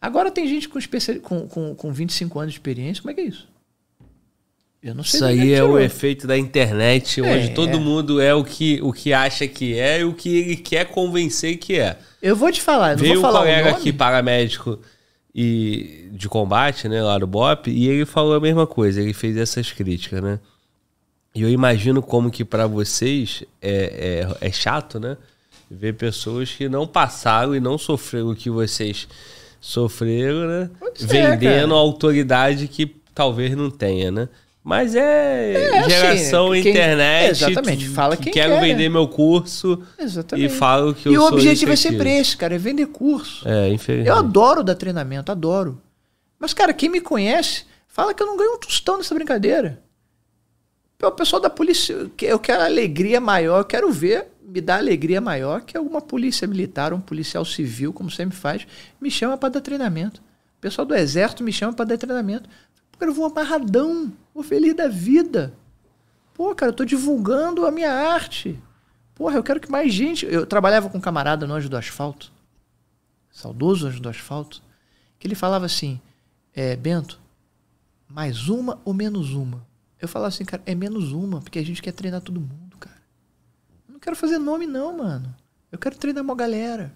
Agora 0.00 0.30
tem 0.30 0.48
gente 0.48 0.70
com, 0.70 0.78
especial, 0.78 1.20
com, 1.20 1.46
com, 1.46 1.74
com 1.74 1.92
25 1.92 2.38
anos 2.40 2.54
de 2.54 2.58
experiência. 2.58 3.02
Como 3.02 3.10
é 3.10 3.14
que 3.14 3.20
é 3.20 3.24
isso? 3.24 3.46
Eu 4.82 4.94
não 4.94 5.04
sei. 5.04 5.18
Isso 5.18 5.24
aí 5.26 5.52
é 5.52 5.62
o 5.62 5.78
efeito 5.78 6.26
da 6.26 6.38
internet, 6.38 7.20
é, 7.20 7.22
onde 7.22 7.50
todo 7.50 7.78
mundo 7.78 8.18
é 8.18 8.34
o 8.34 8.42
que, 8.42 8.80
o 8.80 8.94
que 8.94 9.12
acha 9.12 9.46
que 9.46 9.78
é 9.78 10.00
e 10.00 10.04
o 10.04 10.14
que 10.14 10.34
ele 10.34 10.56
quer 10.56 10.86
convencer 10.86 11.58
que 11.58 11.78
é. 11.78 11.98
Eu 12.22 12.34
vou 12.34 12.50
te 12.50 12.62
falar, 12.62 12.96
não 12.96 13.02
Veio 13.02 13.20
vou 13.20 13.22
falar 13.22 13.40
um 13.40 13.42
colega 13.42 13.70
aqui, 13.70 13.92
paramédico 13.92 14.80
e 15.34 16.08
de 16.12 16.28
combate, 16.28 16.88
né, 16.88 17.02
lá 17.02 17.18
do 17.18 17.26
BOP, 17.26 17.68
e 17.68 17.88
ele 17.88 18.04
falou 18.04 18.34
a 18.34 18.40
mesma 18.40 18.66
coisa, 18.66 19.00
ele 19.00 19.12
fez 19.12 19.36
essas 19.36 19.72
críticas, 19.72 20.22
né? 20.22 20.40
E 21.34 21.42
eu 21.42 21.48
imagino 21.48 22.02
como 22.02 22.30
que 22.30 22.44
para 22.44 22.66
vocês 22.66 23.44
é, 23.62 24.26
é, 24.40 24.48
é 24.48 24.52
chato, 24.52 24.98
né? 24.98 25.16
Ver 25.70 25.94
pessoas 25.94 26.50
que 26.50 26.68
não 26.68 26.86
passaram 26.86 27.54
e 27.54 27.60
não 27.60 27.78
sofreram 27.78 28.30
o 28.30 28.36
que 28.36 28.50
vocês 28.50 29.06
sofreram, 29.60 30.48
né? 30.48 30.70
Vendendo 30.98 31.74
a 31.74 31.78
autoridade 31.78 32.66
que 32.66 32.86
talvez 33.14 33.54
não 33.54 33.70
tenha, 33.70 34.10
né? 34.10 34.28
Mas 34.62 34.94
é, 34.94 35.54
é 35.54 35.78
assim, 35.78 35.90
geração 35.90 36.52
assim, 36.52 36.62
quem, 36.62 36.72
internet. 36.72 37.30
Exatamente. 37.30 37.88
Fala 37.88 38.16
quem 38.16 38.32
quero 38.32 38.54
quer. 38.54 38.60
vender 38.60 38.88
meu 38.90 39.08
curso. 39.08 39.82
Exatamente. 39.98 40.46
E 40.46 40.54
falo 40.54 40.94
que 40.94 41.08
eu 41.08 41.12
E 41.12 41.18
o 41.18 41.24
objetivo 41.24 41.72
é 41.72 41.76
sempre 41.76 42.10
esse, 42.18 42.36
cara, 42.36 42.54
é 42.54 42.58
vender 42.58 42.86
curso. 42.86 43.48
É, 43.48 43.70
infelizmente. 43.70 44.08
Eu 44.08 44.16
adoro 44.16 44.62
dar 44.62 44.74
treinamento, 44.74 45.32
adoro. 45.32 45.80
Mas, 46.38 46.52
cara, 46.52 46.74
quem 46.74 46.90
me 46.90 47.00
conhece, 47.00 47.64
fala 47.88 48.12
que 48.12 48.22
eu 48.22 48.26
não 48.26 48.36
ganho 48.36 48.54
um 48.54 48.58
tostão 48.58 48.98
nessa 48.98 49.14
brincadeira. 49.14 49.82
O 51.02 51.10
pessoal 51.10 51.40
da 51.40 51.48
polícia, 51.48 52.10
eu 52.20 52.38
quero 52.38 52.62
alegria 52.62 53.20
maior, 53.20 53.60
eu 53.60 53.64
quero 53.64 53.90
ver, 53.90 54.26
me 54.46 54.60
dá 54.60 54.76
alegria 54.76 55.20
maior 55.20 55.62
que 55.62 55.76
alguma 55.76 56.02
polícia 56.02 56.46
militar, 56.46 56.92
um 56.92 57.00
policial 57.00 57.44
civil, 57.44 57.92
como 57.92 58.10
sempre 58.10 58.36
faz, 58.36 58.66
me 59.00 59.10
chama 59.10 59.38
para 59.38 59.54
dar 59.54 59.60
treinamento. 59.62 60.20
O 60.58 60.60
pessoal 60.60 60.84
do 60.84 60.94
exército 60.94 61.42
me 61.42 61.52
chama 61.52 61.72
para 61.72 61.86
dar 61.86 61.96
treinamento. 61.96 62.48
Eu 63.08 63.14
vou 63.14 63.26
amarradão, 63.26 64.12
vou 64.34 64.42
feliz 64.42 64.74
da 64.74 64.88
vida. 64.88 65.54
Pô, 66.34 66.54
cara, 66.54 66.70
eu 66.70 66.76
tô 66.76 66.84
divulgando 66.84 67.66
a 67.66 67.70
minha 67.70 67.92
arte. 67.92 68.58
Porra, 69.14 69.36
eu 69.36 69.42
quero 69.42 69.60
que 69.60 69.70
mais 69.70 69.92
gente. 69.92 70.24
Eu 70.26 70.46
trabalhava 70.46 70.88
com 70.88 70.98
um 70.98 71.00
camarada 71.00 71.46
no 71.46 71.54
Anjo 71.54 71.68
do 71.68 71.76
Asfalto, 71.76 72.32
saudoso 73.30 73.86
Anjo 73.86 74.00
do 74.00 74.08
Asfalto, 74.08 74.62
que 75.18 75.26
ele 75.26 75.34
falava 75.34 75.66
assim: 75.66 76.00
é, 76.54 76.76
Bento, 76.76 77.20
mais 78.08 78.48
uma 78.48 78.80
ou 78.84 78.94
menos 78.94 79.34
uma? 79.34 79.66
Eu 80.00 80.08
falava 80.08 80.28
assim, 80.28 80.44
cara, 80.44 80.62
é 80.64 80.74
menos 80.74 81.12
uma, 81.12 81.40
porque 81.40 81.58
a 81.58 81.64
gente 81.64 81.82
quer 81.82 81.92
treinar 81.92 82.22
todo 82.22 82.40
mundo, 82.40 82.78
cara. 82.78 83.02
Eu 83.86 83.92
não 83.92 84.00
quero 84.00 84.16
fazer 84.16 84.38
nome, 84.38 84.66
não, 84.66 84.96
mano. 84.96 85.34
Eu 85.70 85.78
quero 85.78 85.96
treinar 85.96 86.24
uma 86.24 86.34
galera. 86.34 86.92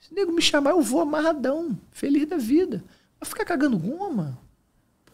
Se 0.00 0.14
nego 0.14 0.32
me 0.32 0.40
chamar, 0.40 0.70
eu 0.70 0.80
vou 0.80 1.00
amarradão, 1.00 1.78
feliz 1.90 2.26
da 2.26 2.38
vida. 2.38 2.82
Vai 3.20 3.28
ficar 3.28 3.44
cagando 3.44 3.78
goma? 3.78 4.38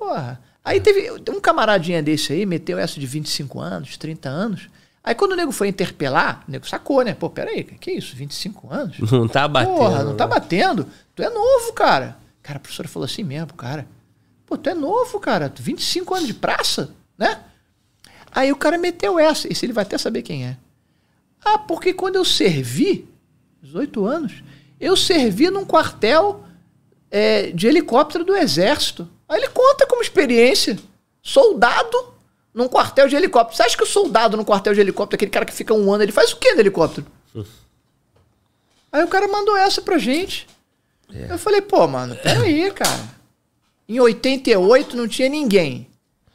Porra. 0.02 0.40
Aí 0.64 0.80
teve 0.80 1.12
um 1.30 1.40
camaradinha 1.40 2.02
desse 2.02 2.32
aí, 2.32 2.44
meteu 2.44 2.76
essa 2.76 2.98
de 2.98 3.06
25 3.06 3.60
anos, 3.60 3.96
30 3.96 4.28
anos. 4.28 4.68
Aí 5.02 5.14
quando 5.14 5.32
o 5.32 5.36
nego 5.36 5.52
foi 5.52 5.68
interpelar, 5.68 6.44
o 6.46 6.50
nego 6.50 6.66
sacou, 6.66 7.04
né? 7.04 7.14
Pô, 7.14 7.30
peraí, 7.30 7.62
que 7.62 7.92
isso? 7.92 8.16
25 8.16 8.72
anos? 8.72 8.98
Não 9.10 9.28
tá 9.28 9.46
batendo. 9.46 9.76
Porra, 9.76 10.02
não 10.02 10.16
tá 10.16 10.26
né? 10.26 10.34
batendo. 10.34 10.86
Tu 11.14 11.22
é 11.22 11.30
novo, 11.30 11.72
cara. 11.72 12.16
Cara, 12.42 12.56
a 12.56 12.60
professora 12.60 12.88
falou 12.88 13.04
assim 13.04 13.22
mesmo, 13.22 13.54
cara. 13.54 13.86
Pô, 14.44 14.58
tu 14.58 14.68
é 14.68 14.74
novo, 14.74 15.20
cara. 15.20 15.52
25 15.54 16.14
anos 16.14 16.26
de 16.26 16.34
praça, 16.34 16.94
né? 17.16 17.40
Aí 18.32 18.50
o 18.50 18.56
cara 18.56 18.76
meteu 18.76 19.20
essa. 19.20 19.50
Esse 19.50 19.64
ele 19.64 19.72
vai 19.72 19.82
até 19.82 19.96
saber 19.96 20.22
quem 20.22 20.44
é. 20.46 20.56
Ah, 21.44 21.58
porque 21.58 21.92
quando 21.92 22.16
eu 22.16 22.24
servi, 22.24 23.08
18 23.62 24.04
anos, 24.04 24.42
eu 24.80 24.96
servi 24.96 25.48
num 25.50 25.64
quartel 25.64 26.44
é, 27.12 27.52
de 27.52 27.66
helicóptero 27.66 28.24
do 28.24 28.34
exército. 28.34 29.06
Aí 29.28 29.38
ele 29.38 29.48
conta 29.48 29.86
como 29.86 30.00
experiência. 30.00 30.78
Soldado 31.22 32.14
num 32.54 32.66
quartel 32.66 33.06
de 33.06 33.14
helicóptero. 33.14 33.54
Você 33.54 33.62
acha 33.62 33.76
que 33.76 33.82
o 33.82 33.86
soldado 33.86 34.36
no 34.36 34.44
quartel 34.44 34.72
de 34.72 34.80
helicóptero, 34.80 35.16
aquele 35.16 35.30
cara 35.30 35.44
que 35.44 35.52
fica 35.52 35.74
um 35.74 35.92
ano, 35.92 36.02
ele 36.02 36.10
faz 36.10 36.32
o 36.32 36.36
quê 36.36 36.54
no 36.54 36.60
helicóptero? 36.60 37.06
Aí 38.90 39.04
o 39.04 39.08
cara 39.08 39.28
mandou 39.28 39.56
essa 39.56 39.82
pra 39.82 39.98
gente. 39.98 40.46
É. 41.14 41.32
Eu 41.32 41.38
falei, 41.38 41.60
pô, 41.60 41.86
mano, 41.86 42.16
peraí, 42.16 42.70
cara. 42.72 43.22
Em 43.86 44.00
88 44.00 44.96
não 44.96 45.06
tinha 45.06 45.28
ninguém. 45.28 45.86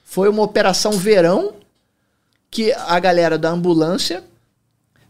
Foi 0.03 0.29
uma 0.29 0.43
operação 0.43 0.91
verão 0.91 1.55
que 2.51 2.71
a 2.71 2.99
galera 2.99 3.37
da 3.37 3.49
ambulância 3.49 4.23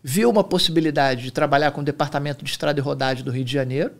viu 0.02 0.30
uma 0.30 0.44
possibilidade 0.44 1.24
de 1.24 1.32
trabalhar 1.32 1.72
com 1.72 1.82
o 1.82 1.84
departamento 1.84 2.44
de 2.44 2.52
estrada 2.52 2.80
e 2.80 2.84
rodagem 2.84 3.24
do 3.24 3.32
Rio 3.32 3.44
de 3.44 3.52
Janeiro. 3.52 3.94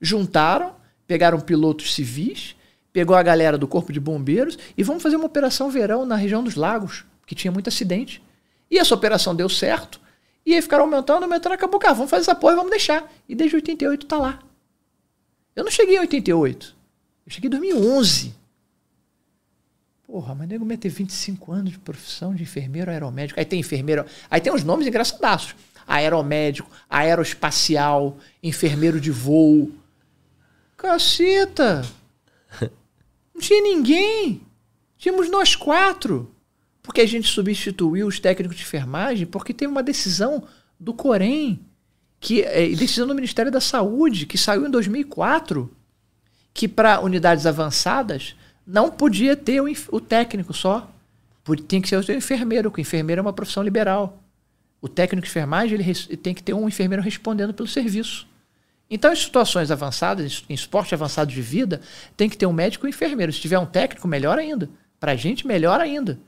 Juntaram, 0.00 0.74
pegaram 1.06 1.40
pilotos 1.40 1.94
civis 1.94 2.56
pegou 2.96 3.14
a 3.14 3.22
galera 3.22 3.58
do 3.58 3.68
Corpo 3.68 3.92
de 3.92 4.00
Bombeiros 4.00 4.58
e 4.74 4.82
vamos 4.82 5.02
fazer 5.02 5.16
uma 5.16 5.26
operação 5.26 5.68
verão 5.68 6.06
na 6.06 6.16
região 6.16 6.42
dos 6.42 6.54
lagos, 6.54 7.04
que 7.26 7.34
tinha 7.34 7.52
muito 7.52 7.68
acidente. 7.68 8.22
E 8.70 8.78
essa 8.78 8.94
operação 8.94 9.36
deu 9.36 9.50
certo. 9.50 10.00
E 10.46 10.54
aí 10.54 10.62
ficaram 10.62 10.84
aumentando, 10.84 11.24
aumentando, 11.24 11.52
acabou, 11.52 11.78
cara, 11.78 11.92
vamos 11.92 12.08
fazer 12.08 12.22
essa 12.22 12.34
porra 12.34 12.54
e 12.54 12.56
vamos 12.56 12.70
deixar. 12.70 13.06
E 13.28 13.34
desde 13.34 13.54
88 13.54 14.06
tá 14.06 14.16
lá. 14.16 14.38
Eu 15.54 15.62
não 15.62 15.70
cheguei 15.70 15.96
em 15.96 16.00
88. 16.00 16.74
Eu 17.26 17.32
cheguei 17.32 17.48
em 17.48 17.50
2011. 17.50 18.34
Porra, 20.06 20.34
mas 20.34 20.48
nego 20.48 20.76
ter 20.78 20.88
25 20.88 21.52
anos 21.52 21.72
de 21.72 21.78
profissão 21.78 22.34
de 22.34 22.44
enfermeiro 22.44 22.90
aeromédico. 22.90 23.38
Aí 23.38 23.44
tem 23.44 23.60
enfermeiro. 23.60 24.06
Aí 24.30 24.40
tem 24.40 24.50
uns 24.50 24.64
nomes 24.64 24.86
engraçadaços. 24.86 25.54
Aeromédico, 25.86 26.70
aeroespacial, 26.88 28.16
enfermeiro 28.42 28.98
de 28.98 29.10
voo. 29.10 29.70
Caceta! 30.76 31.82
Não 33.34 33.40
tinha 33.40 33.62
ninguém. 33.62 34.40
Tínhamos 34.96 35.30
nós 35.30 35.54
quatro. 35.54 36.30
Porque 36.82 37.00
a 37.00 37.06
gente 37.06 37.28
substituiu 37.28 38.06
os 38.06 38.20
técnicos 38.20 38.56
de 38.56 38.62
enfermagem 38.62 39.26
porque 39.26 39.52
teve 39.52 39.70
uma 39.70 39.82
decisão 39.82 40.44
do 40.78 40.94
Corém, 40.94 41.60
que 42.20 42.42
é, 42.42 42.68
decisão 42.68 43.06
do 43.06 43.14
Ministério 43.14 43.50
da 43.50 43.60
Saúde, 43.60 44.24
que 44.24 44.38
saiu 44.38 44.66
em 44.66 44.70
2004, 44.70 45.70
que 46.54 46.68
para 46.68 47.00
unidades 47.00 47.44
avançadas 47.44 48.36
não 48.66 48.90
podia 48.90 49.36
ter 49.36 49.60
o, 49.60 49.66
o 49.90 50.00
técnico 50.00 50.54
só. 50.54 50.90
Tem 51.68 51.80
que 51.80 51.88
ser 51.88 51.96
o 51.96 52.12
enfermeiro, 52.12 52.70
porque 52.70 52.80
o 52.80 52.82
enfermeiro 52.82 53.20
é 53.20 53.22
uma 53.22 53.32
profissão 53.32 53.62
liberal. 53.62 54.22
O 54.80 54.88
técnico 54.88 55.24
de 55.24 55.30
enfermagem 55.30 55.78
ele 55.78 56.16
tem 56.16 56.34
que 56.34 56.42
ter 56.42 56.54
um 56.54 56.68
enfermeiro 56.68 57.02
respondendo 57.02 57.52
pelo 57.52 57.68
serviço. 57.68 58.26
Então, 58.88 59.12
em 59.12 59.16
situações 59.16 59.70
avançadas, 59.70 60.44
em 60.48 60.54
esporte 60.54 60.94
avançado 60.94 61.32
de 61.32 61.42
vida, 61.42 61.80
tem 62.16 62.28
que 62.28 62.36
ter 62.36 62.46
um 62.46 62.52
médico 62.52 62.86
e 62.86 62.88
um 62.88 62.90
enfermeiro. 62.90 63.32
Se 63.32 63.40
tiver 63.40 63.58
um 63.58 63.66
técnico, 63.66 64.06
melhor 64.06 64.38
ainda. 64.38 64.70
Para 65.00 65.12
a 65.12 65.16
gente, 65.16 65.46
melhor 65.46 65.80
ainda. 65.80 66.20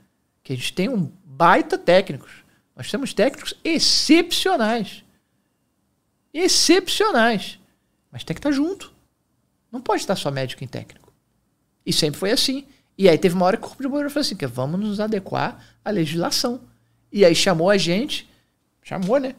Que 0.43 0.53
a 0.53 0.55
gente 0.55 0.73
tem 0.73 0.89
um 0.89 1.09
baita 1.23 1.77
técnicos. 1.77 2.31
Nós 2.75 2.91
temos 2.91 3.13
técnicos 3.13 3.53
excepcionais. 3.63 5.03
Excepcionais. 6.33 7.59
Mas 8.11 8.23
tem 8.23 8.33
que 8.33 8.39
estar 8.39 8.51
junto. 8.51 8.93
Não 9.71 9.81
pode 9.81 10.01
estar 10.01 10.15
só 10.15 10.29
médico 10.29 10.63
e 10.63 10.67
técnico. 10.67 11.13
E 11.85 11.93
sempre 11.93 12.19
foi 12.19 12.31
assim. 12.31 12.65
E 12.97 13.07
aí 13.07 13.17
teve 13.17 13.35
uma 13.35 13.45
hora 13.45 13.55
que 13.55 13.63
o 13.63 13.67
Corpo 13.67 13.81
de 13.81 13.87
Bombeiros 13.87 14.11
falou 14.11 14.25
assim, 14.25 14.35
que 14.35 14.45
vamos 14.45 14.79
nos 14.79 14.99
adequar 14.99 15.63
à 15.83 15.89
legislação. 15.89 16.61
E 17.11 17.23
aí 17.23 17.33
chamou 17.33 17.69
a 17.69 17.77
gente, 17.77 18.29
chamou, 18.83 19.19
né? 19.19 19.35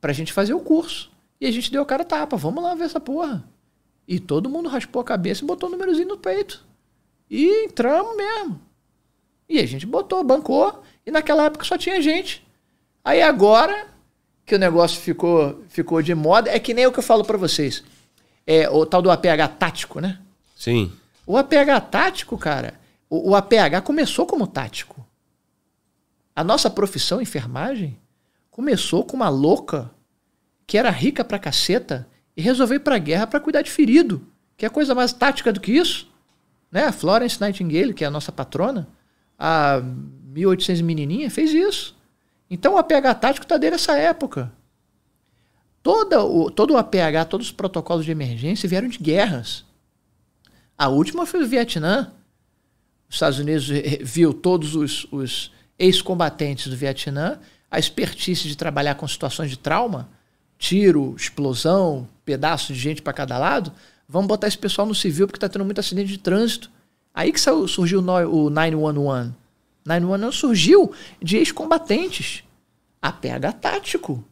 Pra 0.00 0.12
gente 0.12 0.32
fazer 0.32 0.54
o 0.54 0.60
curso. 0.60 1.09
E 1.40 1.46
a 1.46 1.50
gente 1.50 1.72
deu 1.72 1.82
a 1.82 1.86
cara 1.86 2.04
tapa, 2.04 2.36
vamos 2.36 2.62
lá 2.62 2.74
ver 2.74 2.84
essa 2.84 3.00
porra. 3.00 3.42
E 4.06 4.20
todo 4.20 4.50
mundo 4.50 4.68
raspou 4.68 5.00
a 5.00 5.04
cabeça 5.04 5.42
e 5.42 5.46
botou 5.46 5.68
o 5.68 5.72
númerozinho 5.72 6.08
no 6.08 6.18
peito. 6.18 6.64
E 7.30 7.64
entramos 7.64 8.16
mesmo. 8.16 8.60
E 9.48 9.58
a 9.58 9.66
gente 9.66 9.86
botou, 9.86 10.22
bancou, 10.22 10.82
e 11.06 11.10
naquela 11.10 11.44
época 11.44 11.64
só 11.64 11.78
tinha 11.78 12.02
gente. 12.02 12.46
Aí 13.04 13.22
agora 13.22 13.88
que 14.44 14.54
o 14.54 14.58
negócio 14.58 15.00
ficou, 15.00 15.62
ficou 15.68 16.02
de 16.02 16.14
moda, 16.14 16.50
é 16.50 16.58
que 16.58 16.74
nem 16.74 16.86
o 16.86 16.92
que 16.92 16.98
eu 16.98 17.04
falo 17.04 17.24
para 17.24 17.38
vocês. 17.38 17.82
É 18.46 18.68
o 18.68 18.84
tal 18.84 19.00
do 19.00 19.10
APH 19.10 19.56
tático, 19.58 20.00
né? 20.00 20.18
Sim. 20.56 20.92
O 21.26 21.36
APH 21.36 21.80
tático, 21.90 22.36
cara, 22.36 22.74
o, 23.08 23.30
o 23.30 23.36
APH 23.36 23.82
começou 23.84 24.26
como 24.26 24.46
tático. 24.46 25.06
A 26.34 26.42
nossa 26.42 26.68
profissão, 26.68 27.20
enfermagem, 27.20 27.96
começou 28.50 29.04
com 29.04 29.16
uma 29.16 29.28
louca 29.28 29.90
que 30.70 30.78
era 30.78 30.88
rica 30.88 31.24
pra 31.24 31.36
caceta 31.36 32.06
e 32.36 32.40
resolveu 32.40 32.76
ir 32.76 32.80
pra 32.80 32.96
guerra 32.96 33.26
para 33.26 33.40
cuidar 33.40 33.60
de 33.60 33.68
ferido. 33.68 34.24
Que 34.56 34.64
é 34.64 34.68
coisa 34.68 34.94
mais 34.94 35.12
tática 35.12 35.52
do 35.52 35.58
que 35.58 35.72
isso. 35.72 36.08
Né? 36.70 36.84
A 36.84 36.92
Florence 36.92 37.40
Nightingale, 37.40 37.92
que 37.92 38.04
é 38.04 38.06
a 38.06 38.10
nossa 38.10 38.30
patrona, 38.30 38.86
a 39.36 39.82
1800 40.26 40.80
menininha, 40.82 41.28
fez 41.28 41.52
isso. 41.52 41.98
Então 42.48 42.74
o 42.74 42.78
APH 42.78 43.18
tático 43.20 43.44
está 43.44 43.56
desde 43.56 43.74
essa 43.74 43.98
época. 43.98 44.52
Toda 45.82 46.22
o, 46.22 46.52
todo 46.52 46.74
o 46.74 46.76
APH, 46.76 47.28
todos 47.28 47.48
os 47.48 47.52
protocolos 47.52 48.04
de 48.04 48.12
emergência 48.12 48.68
vieram 48.68 48.86
de 48.86 48.98
guerras. 48.98 49.64
A 50.78 50.86
última 50.86 51.26
foi 51.26 51.42
o 51.42 51.48
Vietnã. 51.48 52.12
Os 53.08 53.16
Estados 53.16 53.40
Unidos 53.40 53.66
viu 54.02 54.32
todos 54.32 54.76
os, 54.76 55.04
os 55.10 55.50
ex-combatentes 55.76 56.68
do 56.68 56.76
Vietnã, 56.76 57.40
a 57.68 57.76
expertise 57.76 58.46
de 58.46 58.54
trabalhar 58.54 58.94
com 58.94 59.08
situações 59.08 59.50
de 59.50 59.58
trauma, 59.58 60.08
tiro, 60.60 61.14
explosão, 61.16 62.06
pedaço 62.22 62.72
de 62.72 62.78
gente 62.78 63.00
para 63.00 63.14
cada 63.14 63.38
lado. 63.38 63.72
Vamos 64.06 64.28
botar 64.28 64.46
esse 64.46 64.58
pessoal 64.58 64.86
no 64.86 64.94
civil 64.94 65.26
porque 65.26 65.38
está 65.38 65.48
tendo 65.48 65.64
muito 65.64 65.80
acidente 65.80 66.12
de 66.12 66.18
trânsito. 66.18 66.70
Aí 67.12 67.32
que 67.32 67.40
surgiu 67.40 68.00
o 68.00 68.50
911. 68.50 69.32
911 69.84 70.36
surgiu 70.36 70.92
de 71.20 71.38
ex-combatentes. 71.38 72.44
APH 73.00 73.54
tático. 73.58 74.22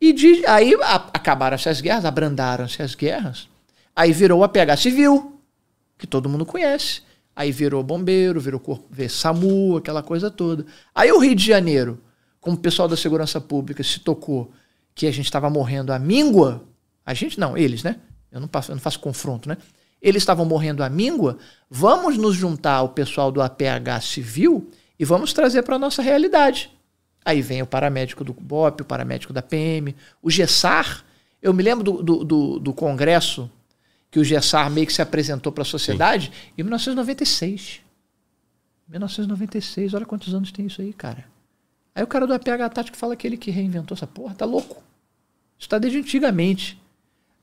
E 0.00 0.12
de, 0.12 0.44
aí 0.44 0.74
acabaram-se 1.12 1.68
as 1.68 1.80
guerras, 1.80 2.04
abrandaram-se 2.04 2.82
as 2.82 2.94
guerras. 2.96 3.48
Aí 3.94 4.12
virou 4.12 4.40
o 4.40 4.44
APH 4.44 4.76
civil, 4.76 5.40
que 5.96 6.06
todo 6.06 6.28
mundo 6.28 6.44
conhece. 6.44 7.02
Aí 7.34 7.52
virou 7.52 7.82
bombeiro, 7.82 8.40
virou 8.40 8.58
corpo, 8.58 8.88
SAMU, 9.08 9.76
aquela 9.76 10.02
coisa 10.02 10.30
toda. 10.30 10.66
Aí 10.92 11.12
o 11.12 11.18
Rio 11.18 11.34
de 11.34 11.46
Janeiro, 11.46 12.00
como 12.40 12.56
o 12.56 12.60
pessoal 12.60 12.88
da 12.88 12.96
segurança 12.96 13.40
pública 13.40 13.82
se 13.84 14.00
tocou 14.00 14.52
que 14.94 15.06
a 15.06 15.10
gente 15.10 15.26
estava 15.26 15.50
morrendo 15.50 15.92
à 15.92 15.98
míngua, 15.98 16.64
a 17.04 17.12
gente 17.12 17.38
não, 17.38 17.56
eles, 17.56 17.82
né? 17.82 17.96
Eu 18.30 18.40
não, 18.40 18.48
passo, 18.48 18.70
eu 18.70 18.74
não 18.74 18.82
faço 18.82 19.00
confronto, 19.00 19.48
né? 19.48 19.56
Eles 20.00 20.22
estavam 20.22 20.44
morrendo 20.44 20.82
à 20.82 20.88
míngua, 20.88 21.38
vamos 21.68 22.16
nos 22.16 22.36
juntar 22.36 22.74
ao 22.74 22.90
pessoal 22.90 23.32
do 23.32 23.40
APH 23.40 24.02
civil 24.02 24.70
e 24.98 25.04
vamos 25.04 25.32
trazer 25.32 25.62
para 25.62 25.76
a 25.76 25.78
nossa 25.78 26.02
realidade. 26.02 26.70
Aí 27.24 27.40
vem 27.40 27.62
o 27.62 27.66
paramédico 27.66 28.22
do 28.22 28.34
BOP, 28.34 28.82
o 28.82 28.84
paramédico 28.84 29.32
da 29.32 29.40
PM, 29.40 29.96
o 30.22 30.30
GESAR. 30.30 31.04
Eu 31.40 31.54
me 31.54 31.62
lembro 31.62 31.82
do, 31.82 32.02
do, 32.02 32.24
do, 32.24 32.58
do 32.58 32.72
congresso 32.74 33.50
que 34.10 34.18
o 34.18 34.24
GESAR 34.24 34.70
meio 34.70 34.86
que 34.86 34.92
se 34.92 35.00
apresentou 35.02 35.50
para 35.50 35.62
a 35.62 35.64
sociedade 35.64 36.26
Sim. 36.26 36.52
em 36.58 36.62
1996. 36.62 37.80
1996, 38.88 39.94
olha 39.94 40.04
quantos 40.04 40.34
anos 40.34 40.52
tem 40.52 40.66
isso 40.66 40.82
aí, 40.82 40.92
cara. 40.92 41.24
Aí 41.94 42.02
o 42.02 42.06
cara 42.06 42.26
do 42.26 42.34
APH 42.34 42.72
Tático 42.72 42.96
fala 42.96 43.14
que 43.14 43.26
ele 43.26 43.36
que 43.36 43.50
reinventou 43.50 43.94
essa 43.94 44.06
porra, 44.06 44.34
tá 44.34 44.44
louco. 44.44 44.82
Isso 45.58 45.68
tá 45.68 45.78
desde 45.78 45.98
antigamente. 45.98 46.80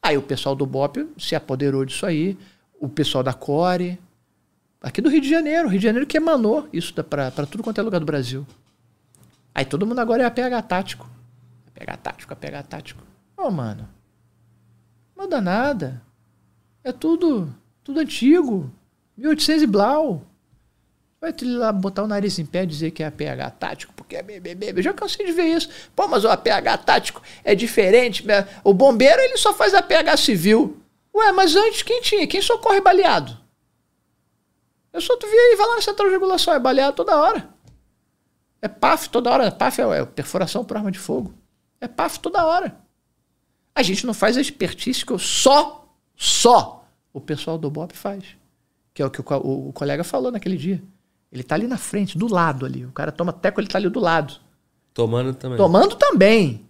Aí 0.02 0.18
o 0.18 0.22
pessoal 0.22 0.56
do 0.56 0.66
BOP 0.66 1.08
se 1.18 1.36
apoderou 1.36 1.86
disso 1.86 2.06
aí, 2.06 2.38
o 2.80 2.90
pessoal 2.90 3.24
da 3.24 3.34
Core, 3.34 4.00
aqui 4.82 5.02
do 5.02 5.10
Rio 5.10 5.22
de 5.22 5.30
Janeiro, 5.30 5.70
Rio 5.70 5.80
de 5.80 5.86
Janeiro 5.86 6.08
que 6.08 6.18
emanou 6.18 6.68
isso 6.74 6.94
para 7.04 7.32
tudo 7.46 7.64
quanto 7.64 7.80
é 7.80 7.84
lugar 7.84 8.00
do 8.00 8.06
Brasil. 8.06 8.46
Aí 9.54 9.64
todo 9.64 9.86
mundo 9.86 10.00
agora 10.00 10.24
é 10.24 10.26
APH 10.26 10.68
tático. 10.68 11.10
APH 11.68 11.98
tático, 11.98 12.34
APH 12.34 12.68
tático. 12.68 13.04
Ô, 13.38 13.44
oh, 13.44 13.52
mano. 13.52 13.88
Não 15.16 15.26
muda 15.26 15.40
nada. 15.42 16.02
É 16.84 16.92
tudo, 16.92 17.54
tudo 17.84 18.00
antigo. 18.00 18.72
1800 19.18 19.64
e 19.64 19.68
blau. 19.68 20.26
Vai 21.22 21.32
lá 21.44 21.72
botar 21.72 22.02
o 22.02 22.08
nariz 22.08 22.40
em 22.40 22.46
pé 22.48 22.64
e 22.64 22.66
dizer 22.66 22.90
que 22.90 23.04
é 23.04 23.06
APH 23.06 23.52
tático, 23.60 23.94
porque 23.94 24.16
é 24.16 24.24
BBB. 24.24 24.74
Eu 24.76 24.82
já 24.82 24.92
cansei 24.92 25.24
de 25.24 25.32
ver 25.32 25.56
isso. 25.56 25.70
Pô, 25.96 26.08
mas 26.08 26.24
o 26.26 26.28
APH 26.28 26.84
tático 26.84 27.22
é 27.44 27.54
diferente. 27.54 28.26
Né? 28.26 28.48
O 28.64 28.74
bombeiro 28.74 29.22
ele 29.22 29.38
só 29.38 29.54
faz 29.54 29.76
APH 29.76 30.18
civil. 30.18 30.82
Ué, 31.16 31.32
mas 31.32 31.56
antes 31.56 31.84
quem 31.84 32.02
tinha? 32.02 32.26
Quem 32.26 32.42
socorre 32.42 32.82
baleado? 32.82 33.40
Eu 34.92 35.00
só 35.00 35.16
tu 35.16 35.28
via 35.28 35.40
aí, 35.40 35.56
vai 35.56 35.68
lá 35.68 35.76
na 35.76 35.82
central 35.82 36.08
de 36.08 36.14
regulação, 36.14 36.56
é 36.56 36.60
baleado 36.60 36.96
toda 36.96 37.16
hora. 37.16 37.48
É 38.60 38.68
PAF 38.68 39.08
toda 39.10 39.30
hora. 39.30 39.52
PAF 39.52 39.80
é, 39.80 40.00
é 40.00 40.06
perfuração 40.06 40.66
por 40.66 40.76
arma 40.76 40.92
de 40.92 40.98
fogo. 40.98 41.36
É 41.80 41.88
PAF 41.88 42.20
toda 42.20 42.44
hora. 42.44 42.76
A 43.76 43.84
gente 43.84 44.08
não 44.08 44.14
faz 44.16 44.38
a 44.38 44.42
expertise 44.42 45.06
que 45.06 45.14
eu 45.14 45.20
só, 45.20 45.88
só 46.16 46.84
o 47.14 47.22
pessoal 47.22 47.60
do 47.60 47.70
BOP 47.70 47.94
faz. 47.94 48.24
Que 48.92 49.04
é 49.04 49.06
o 49.06 49.12
que 49.12 49.22
o, 49.22 49.26
o, 49.38 49.70
o 49.70 49.74
colega 49.74 50.04
falou 50.04 50.32
naquele 50.32 50.58
dia. 50.58 50.82
Ele 51.32 51.44
tá 51.44 51.56
ali 51.56 51.68
na 51.68 51.78
frente, 51.78 52.18
do 52.18 52.28
lado 52.28 52.66
ali. 52.66 52.86
O 52.86 52.92
cara 52.92 53.12
toma 53.12 53.32
teco, 53.32 53.62
ele 53.62 53.68
tá 53.68 53.78
ali 53.78 53.90
do 53.90 54.00
lado. 54.00 54.36
Tomando 54.94 55.34
também. 55.34 55.58
Tomando 55.58 55.96
também. 55.96 56.66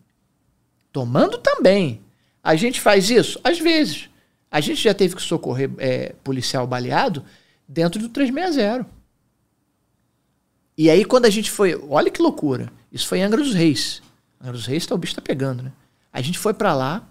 Tomando 0.91 1.37
também. 1.39 2.01
A 2.43 2.55
gente 2.55 2.79
faz 2.79 3.09
isso? 3.09 3.39
Às 3.43 3.59
vezes. 3.59 4.09
A 4.49 4.59
gente 4.59 4.83
já 4.83 4.93
teve 4.93 5.15
que 5.15 5.21
socorrer 5.21 5.71
é, 5.77 6.13
policial 6.23 6.67
baleado 6.67 7.23
dentro 7.67 7.99
do 7.99 8.09
360. 8.09 8.85
E 10.77 10.89
aí, 10.89 11.05
quando 11.05 11.25
a 11.25 11.29
gente 11.29 11.49
foi. 11.49 11.75
Olha 11.89 12.11
que 12.11 12.21
loucura. 12.21 12.71
Isso 12.91 13.07
foi 13.07 13.19
em 13.19 13.23
Angra 13.23 13.41
dos 13.41 13.53
Reis. 13.53 14.01
Angra 14.39 14.53
dos 14.53 14.65
Reis, 14.65 14.85
tá, 14.85 14.93
o 14.93 14.97
bicho 14.97 15.15
tá 15.15 15.21
pegando, 15.21 15.63
né? 15.63 15.71
A 16.11 16.21
gente 16.21 16.37
foi 16.37 16.53
para 16.53 16.73
lá, 16.73 17.07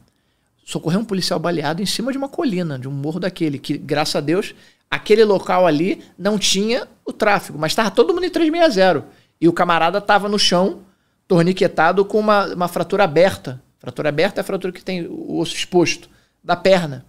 socorreu 0.71 1.01
um 1.01 1.05
policial 1.05 1.41
baleado 1.41 1.83
em 1.83 1.87
cima 1.87 2.13
de 2.13 2.19
uma 2.19 2.29
colina, 2.29 2.79
de 2.79 2.89
um 2.89 2.93
morro 2.93 3.19
daquele, 3.19 3.59
que, 3.59 3.77
graças 3.77 4.15
a 4.15 4.21
Deus, 4.21 4.55
aquele 4.89 5.25
local 5.25 5.67
ali 5.67 6.01
não 6.17 6.39
tinha 6.39 6.87
o 7.05 7.13
tráfego, 7.13 7.59
mas 7.59 7.73
estava 7.73 7.91
todo 7.91 8.15
mundo 8.15 8.25
em 8.25 8.31
360. 8.31 9.05
E 9.41 9.49
o 9.49 9.53
camarada 9.53 9.99
estava 9.99 10.29
no 10.29 10.39
chão, 10.39 10.83
torniquetado 11.27 12.05
com 12.05 12.21
uma, 12.21 12.55
uma 12.55 12.69
fratura 12.69 13.03
aberta. 13.03 13.61
Fratura 13.79 14.11
aberta 14.11 14.41
é 14.41 14.43
a 14.43 14.45
fratura 14.45 14.73
que 14.73 14.85
tem 14.85 15.07
o 15.09 15.39
osso 15.39 15.57
exposto 15.57 16.09
da 16.43 16.55
perna. 16.55 17.05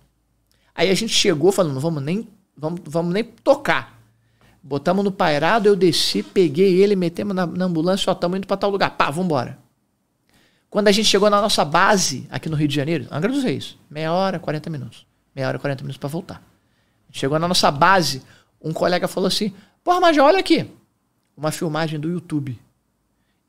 Aí 0.74 0.90
a 0.90 0.96
gente 0.96 1.14
chegou 1.14 1.52
falando, 1.52 1.74
não 1.74 1.82
vamos 1.82 2.02
nem, 2.02 2.28
vamos, 2.58 2.82
vamos 2.84 3.14
nem 3.14 3.24
tocar. 3.24 4.00
Botamos 4.64 5.04
no 5.04 5.12
pairado, 5.12 5.68
eu 5.68 5.76
desci, 5.76 6.24
peguei 6.24 6.82
ele, 6.82 6.96
metemos 6.96 7.36
na, 7.36 7.46
na 7.46 7.66
ambulância, 7.66 8.06
só 8.06 8.14
estamos 8.14 8.38
indo 8.38 8.48
para 8.48 8.58
tal 8.58 8.72
lugar. 8.72 8.98
Pá, 8.98 9.12
vambora. 9.12 9.60
Quando 10.72 10.88
a 10.88 10.92
gente 10.94 11.06
chegou 11.06 11.30
na 11.30 11.42
nossa 11.42 11.66
base 11.66 12.26
aqui 12.32 12.48
no 12.48 12.56
Rio 12.56 12.68
de 12.70 12.74
Janeiro, 12.74 13.06
Angra 13.12 13.30
dos 13.30 13.44
Reis, 13.44 13.78
meia 13.90 14.14
hora, 14.14 14.40
40 14.40 14.70
minutos. 14.70 15.06
Meia 15.36 15.50
hora, 15.50 15.60
40 15.60 15.84
minutos 15.84 15.98
para 15.98 16.08
voltar. 16.08 16.42
Chegou 17.12 17.38
na 17.38 17.46
nossa 17.46 17.70
base, 17.70 18.24
um 18.62 18.72
colega 18.72 19.06
falou 19.06 19.28
assim: 19.28 19.54
Porra, 19.84 20.00
mas 20.00 20.18
olha 20.18 20.40
aqui. 20.40 20.66
Uma 21.36 21.52
filmagem 21.52 22.00
do 22.00 22.10
YouTube 22.10 22.58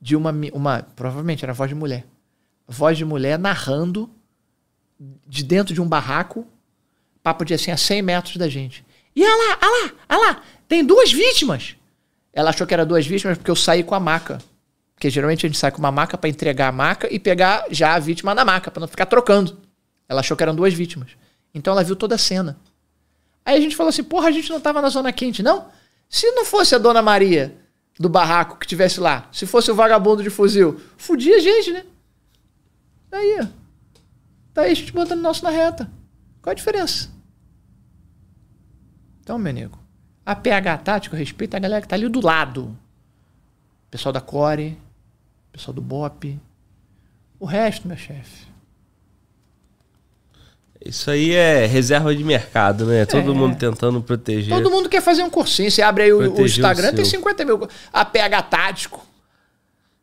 de 0.00 0.16
uma, 0.16 0.34
uma. 0.52 0.82
Provavelmente 0.96 1.44
era 1.44 1.52
voz 1.52 1.68
de 1.68 1.76
mulher. 1.76 2.04
Voz 2.66 2.98
de 2.98 3.04
mulher 3.04 3.38
narrando 3.38 4.10
de 5.24 5.44
dentro 5.44 5.72
de 5.72 5.80
um 5.80 5.86
barraco, 5.86 6.44
papo 7.22 7.44
de 7.44 7.54
assim, 7.54 7.70
a 7.70 7.76
100 7.76 8.02
metros 8.02 8.36
da 8.36 8.48
gente. 8.48 8.84
E 9.14 9.22
olha 9.22 9.36
lá, 9.36 9.58
olha 9.62 9.84
lá, 9.84 9.92
olha 10.08 10.26
lá, 10.26 10.42
tem 10.66 10.84
duas 10.84 11.12
vítimas. 11.12 11.76
Ela 12.32 12.50
achou 12.50 12.66
que 12.66 12.74
era 12.74 12.84
duas 12.84 13.06
vítimas 13.06 13.38
porque 13.38 13.50
eu 13.50 13.56
saí 13.56 13.84
com 13.84 13.94
a 13.94 14.00
maca. 14.00 14.38
Porque 15.02 15.10
geralmente 15.10 15.44
a 15.44 15.48
gente 15.48 15.58
sai 15.58 15.72
com 15.72 15.78
uma 15.78 15.90
maca 15.90 16.16
para 16.16 16.30
entregar 16.30 16.68
a 16.68 16.72
maca 16.72 17.12
e 17.12 17.18
pegar 17.18 17.66
já 17.72 17.94
a 17.94 17.98
vítima 17.98 18.36
na 18.36 18.44
maca, 18.44 18.70
para 18.70 18.78
não 18.78 18.86
ficar 18.86 19.04
trocando. 19.04 19.58
Ela 20.08 20.20
achou 20.20 20.36
que 20.36 20.44
eram 20.44 20.54
duas 20.54 20.72
vítimas. 20.72 21.16
Então 21.52 21.72
ela 21.72 21.82
viu 21.82 21.96
toda 21.96 22.14
a 22.14 22.18
cena. 22.18 22.56
Aí 23.44 23.58
a 23.58 23.60
gente 23.60 23.74
falou 23.74 23.88
assim: 23.90 24.04
porra, 24.04 24.28
a 24.28 24.30
gente 24.30 24.48
não 24.48 24.60
tava 24.60 24.80
na 24.80 24.88
zona 24.90 25.12
quente, 25.12 25.42
não? 25.42 25.66
Se 26.08 26.30
não 26.30 26.44
fosse 26.44 26.76
a 26.76 26.78
dona 26.78 27.02
Maria 27.02 27.52
do 27.98 28.08
barraco 28.08 28.56
que 28.56 28.64
tivesse 28.64 29.00
lá, 29.00 29.28
se 29.32 29.44
fosse 29.44 29.72
o 29.72 29.74
vagabundo 29.74 30.22
de 30.22 30.30
fuzil, 30.30 30.80
fudia 30.96 31.38
a 31.38 31.40
gente, 31.40 31.72
né? 31.72 31.84
Daí. 33.10 33.48
Tá 34.54 34.62
aí 34.62 34.70
a 34.70 34.74
gente 34.74 34.92
botando 34.92 35.18
o 35.18 35.22
nosso 35.22 35.42
na 35.42 35.50
reta. 35.50 35.90
Qual 36.40 36.52
a 36.52 36.54
diferença? 36.54 37.10
Então, 39.20 39.36
meu 39.36 39.52
nego, 39.52 39.80
a 40.24 40.36
PH 40.36 40.78
tático 40.78 41.16
respeita 41.16 41.56
a 41.56 41.60
galera 41.60 41.82
que 41.82 41.88
tá 41.88 41.96
ali 41.96 42.08
do 42.08 42.24
lado. 42.24 42.78
Pessoal 43.90 44.12
da 44.12 44.20
Core, 44.20 44.78
pessoal 45.52 45.74
do 45.74 45.80
BOP. 45.82 46.38
O 47.38 47.44
resto, 47.44 47.86
meu 47.86 47.96
chefe. 47.96 48.50
Isso 50.84 51.10
aí 51.10 51.32
é 51.32 51.64
reserva 51.66 52.14
de 52.14 52.24
mercado, 52.24 52.86
né? 52.86 53.04
Todo 53.06 53.30
É. 53.30 53.34
mundo 53.34 53.56
tentando 53.56 54.02
proteger. 54.02 54.52
Todo 54.52 54.70
mundo 54.70 54.88
quer 54.88 55.00
fazer 55.00 55.22
um 55.22 55.30
cursinho. 55.30 55.70
Você 55.70 55.80
abre 55.80 56.04
aí 56.04 56.12
o, 56.12 56.16
o 56.16 56.20
Proteger 56.22 56.42
o 56.42 56.46
Instagram, 56.46 56.92
tem 56.92 57.04
seu. 57.04 57.20
50 57.20 57.44
mil. 57.44 57.68
APH 57.92 58.42
tático. 58.50 59.06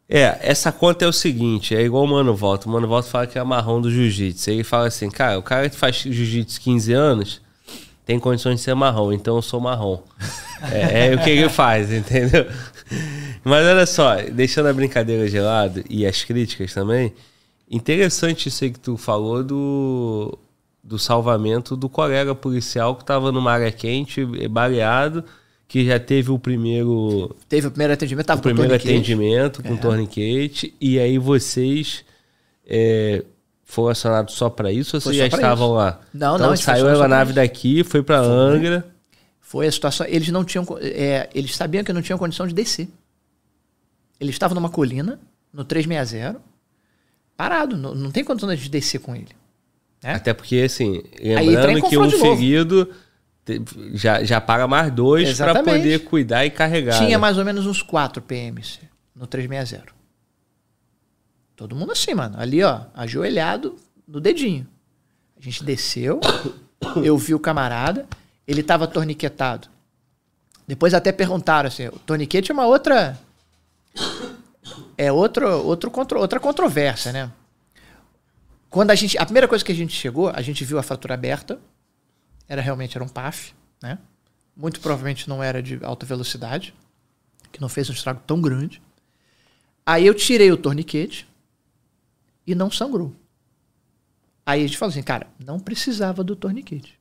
É, 0.07 0.39
essa 0.41 0.71
conta 0.71 1.05
é 1.05 1.07
o 1.07 1.13
seguinte, 1.13 1.75
é 1.75 1.81
igual 1.83 2.03
o 2.03 2.07
Mano 2.07 2.35
Volta. 2.35 2.67
O 2.67 2.71
Mano 2.71 2.87
Volta 2.87 3.07
fala 3.09 3.27
que 3.27 3.37
é 3.37 3.43
marrom 3.43 3.79
do 3.79 3.91
jiu-jitsu. 3.91 4.49
Aí 4.49 4.55
ele 4.55 4.63
fala 4.63 4.87
assim, 4.87 5.09
cara, 5.09 5.37
o 5.37 5.43
cara 5.43 5.69
que 5.69 5.75
faz 5.75 5.97
jiu-jitsu 5.97 6.59
15 6.61 6.93
anos 6.93 7.41
tem 8.05 8.17
condições 8.17 8.55
de 8.55 8.61
ser 8.61 8.73
marrom, 8.73 9.11
então 9.13 9.35
eu 9.35 9.41
sou 9.41 9.59
marrom. 9.59 10.01
é, 10.71 11.09
é 11.09 11.15
o 11.15 11.19
que 11.23 11.29
ele 11.29 11.47
faz, 11.47 11.91
entendeu? 11.93 12.47
Mas 13.43 13.66
olha 13.66 13.85
só, 13.85 14.16
deixando 14.32 14.68
a 14.68 14.74
brincadeira 14.74 15.30
de 15.30 15.40
lado 15.40 15.84
e 15.90 16.06
as 16.06 16.24
críticas 16.24 16.74
também, 16.74 17.14
interessante 17.69 18.48
isso 18.50 18.64
aí 18.64 18.72
que 18.72 18.80
tu 18.80 18.98
falou 18.98 19.43
do, 19.43 20.38
do 20.84 20.98
salvamento 21.00 21.76
do 21.76 21.88
colega 21.88 22.34
policial 22.35 22.95
que 22.95 23.06
tava 23.06 23.32
numa 23.32 23.51
área 23.51 23.72
quente, 23.72 24.26
baleado, 24.50 25.24
que 25.68 25.85
já 25.85 26.00
teve 26.00 26.32
o 26.32 26.40
primeiro 26.40 27.35
Teve 27.48 27.68
o 27.68 27.72
primeiro 27.72 27.93
atendimento, 27.93 28.26
tava 28.26 28.40
o 28.40 28.43
com 28.43 28.50
primeiro 28.50 28.69
torniquete. 28.72 28.95
atendimento 28.98 29.64
com 29.64 29.74
É. 29.76 29.77
torniquete 29.77 30.74
e 30.82 31.00
aí 31.00 31.18
vocês 31.19 32.03
é, 32.68 33.24
foram 33.64 33.90
acionados 33.90 34.34
só 34.34 34.50
para 34.50 34.72
isso 34.72 34.98
ou 34.98 35.01
vocês 35.01 35.16
já 35.16 35.27
estavam 35.27 35.68
isso. 35.68 35.76
lá? 35.76 36.01
Não, 36.14 36.35
então 36.35 36.50
não, 36.50 36.56
saiu 36.58 36.88
a 36.88 36.92
aeronave 36.92 37.34
daqui, 37.34 37.84
foi 37.84 38.01
para 38.01 38.19
Angra. 38.19 38.85
Foi 39.49 39.65
a 39.65 39.71
situação. 39.71 40.05
Eles 40.05 40.29
não 40.29 40.45
tinham. 40.45 40.63
é, 40.79 41.27
eles 41.33 41.55
sabiam 41.55 41.83
que 41.83 41.91
não 41.91 42.03
tinham 42.03 42.19
condição 42.19 42.45
de 42.45 42.53
descer. 42.53 42.87
Eles 44.19 44.35
estavam 44.35 44.53
numa 44.53 44.69
colina, 44.69 45.19
no 45.51 45.65
360, 45.65 46.39
parado. 47.35 47.75
Não, 47.75 47.95
não 47.95 48.11
tem 48.11 48.23
condição 48.23 48.53
de 48.53 48.69
descer 48.69 48.99
com 48.99 49.15
ele. 49.15 49.35
né? 50.03 50.13
Até 50.13 50.35
porque, 50.35 50.57
assim, 50.57 51.01
lembrando 51.19 51.89
que 51.89 51.97
um 51.97 52.11
ferido 52.11 52.93
já, 53.91 54.23
já 54.23 54.39
paga 54.39 54.67
mais 54.67 54.91
dois 54.91 55.35
para 55.35 55.63
poder 55.63 56.03
cuidar 56.03 56.45
e 56.45 56.51
carregar. 56.51 56.99
Tinha 56.99 57.09
né? 57.09 57.17
mais 57.17 57.39
ou 57.39 57.43
menos 57.43 57.65
uns 57.65 57.81
4 57.81 58.21
PMs 58.21 58.79
no 59.15 59.25
360. 59.25 59.91
Todo 61.55 61.75
mundo 61.75 61.91
assim, 61.91 62.13
mano. 62.13 62.39
Ali, 62.39 62.61
ó, 62.61 62.81
ajoelhado 62.93 63.77
no 64.07 64.21
dedinho. 64.21 64.67
A 65.35 65.41
gente 65.41 65.63
desceu, 65.63 66.19
eu 67.03 67.17
vi 67.17 67.33
o 67.33 67.39
camarada, 67.39 68.05
ele 68.49 68.63
tava 68.63 68.87
torniquetado. 68.87 69.69
Depois 70.67 70.95
até 70.95 71.11
perguntaram 71.11 71.67
assim, 71.67 71.87
o 71.87 71.99
torniquete 71.99 72.51
é 72.51 72.53
uma 72.53 72.65
outra 72.65 73.17
é 74.97 75.11
outro, 75.11 75.47
outro 75.65 75.91
contro, 75.91 76.19
outra 76.19 76.39
controvérsia, 76.39 77.11
né? 77.11 77.31
Quando 78.69 78.89
a 78.91 78.95
gente, 78.95 79.17
a 79.17 79.25
primeira 79.25 79.47
coisa 79.47 79.63
que 79.63 79.71
a 79.71 79.75
gente 79.75 79.93
chegou, 79.93 80.29
a 80.29 80.41
gente 80.41 80.65
viu 80.65 80.79
a 80.79 80.83
fratura 80.83 81.13
aberta. 81.13 81.59
Era 82.47 82.61
realmente 82.61 82.97
era 82.97 83.03
um 83.03 83.07
PAF, 83.07 83.53
né? 83.81 83.99
Muito 84.55 84.79
provavelmente 84.79 85.29
não 85.29 85.43
era 85.43 85.61
de 85.61 85.79
alta 85.83 86.05
velocidade, 86.05 86.73
que 87.51 87.61
não 87.61 87.69
fez 87.69 87.89
um 87.89 87.93
estrago 87.93 88.21
tão 88.25 88.41
grande. 88.41 88.81
Aí 89.85 90.05
eu 90.05 90.13
tirei 90.13 90.51
o 90.51 90.57
torniquete 90.57 91.27
e 92.45 92.55
não 92.55 92.71
sangrou. 92.71 93.15
Aí 94.43 94.63
a 94.63 94.67
gente 94.67 94.77
falou 94.77 94.91
assim, 94.91 95.03
cara, 95.03 95.27
não 95.39 95.59
precisava 95.59 96.23
do 96.23 96.35
torniquete. 96.35 96.98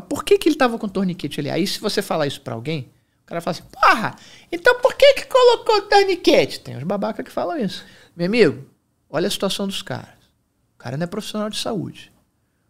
Mas 0.00 0.08
por 0.08 0.24
que, 0.24 0.38
que 0.38 0.48
ele 0.48 0.56
tava 0.56 0.78
com 0.78 0.88
torniquete 0.88 1.40
ali? 1.40 1.50
Aí 1.50 1.66
se 1.66 1.78
você 1.78 2.00
falar 2.00 2.26
isso 2.26 2.40
pra 2.40 2.54
alguém, 2.54 2.90
o 3.22 3.26
cara 3.26 3.40
fala 3.40 3.56
assim, 3.56 3.64
porra, 3.70 4.16
então 4.50 4.80
por 4.80 4.94
que 4.94 5.14
que 5.14 5.26
colocou 5.26 5.76
o 5.76 5.82
torniquete? 5.82 6.60
Tem 6.60 6.76
uns 6.76 6.82
babaca 6.82 7.22
que 7.22 7.30
falam 7.30 7.58
isso. 7.58 7.84
Meu 8.16 8.26
amigo, 8.26 8.66
olha 9.08 9.28
a 9.28 9.30
situação 9.30 9.66
dos 9.66 9.82
caras. 9.82 10.18
O 10.74 10.78
cara 10.78 10.96
não 10.96 11.04
é 11.04 11.06
profissional 11.06 11.50
de 11.50 11.58
saúde. 11.58 12.10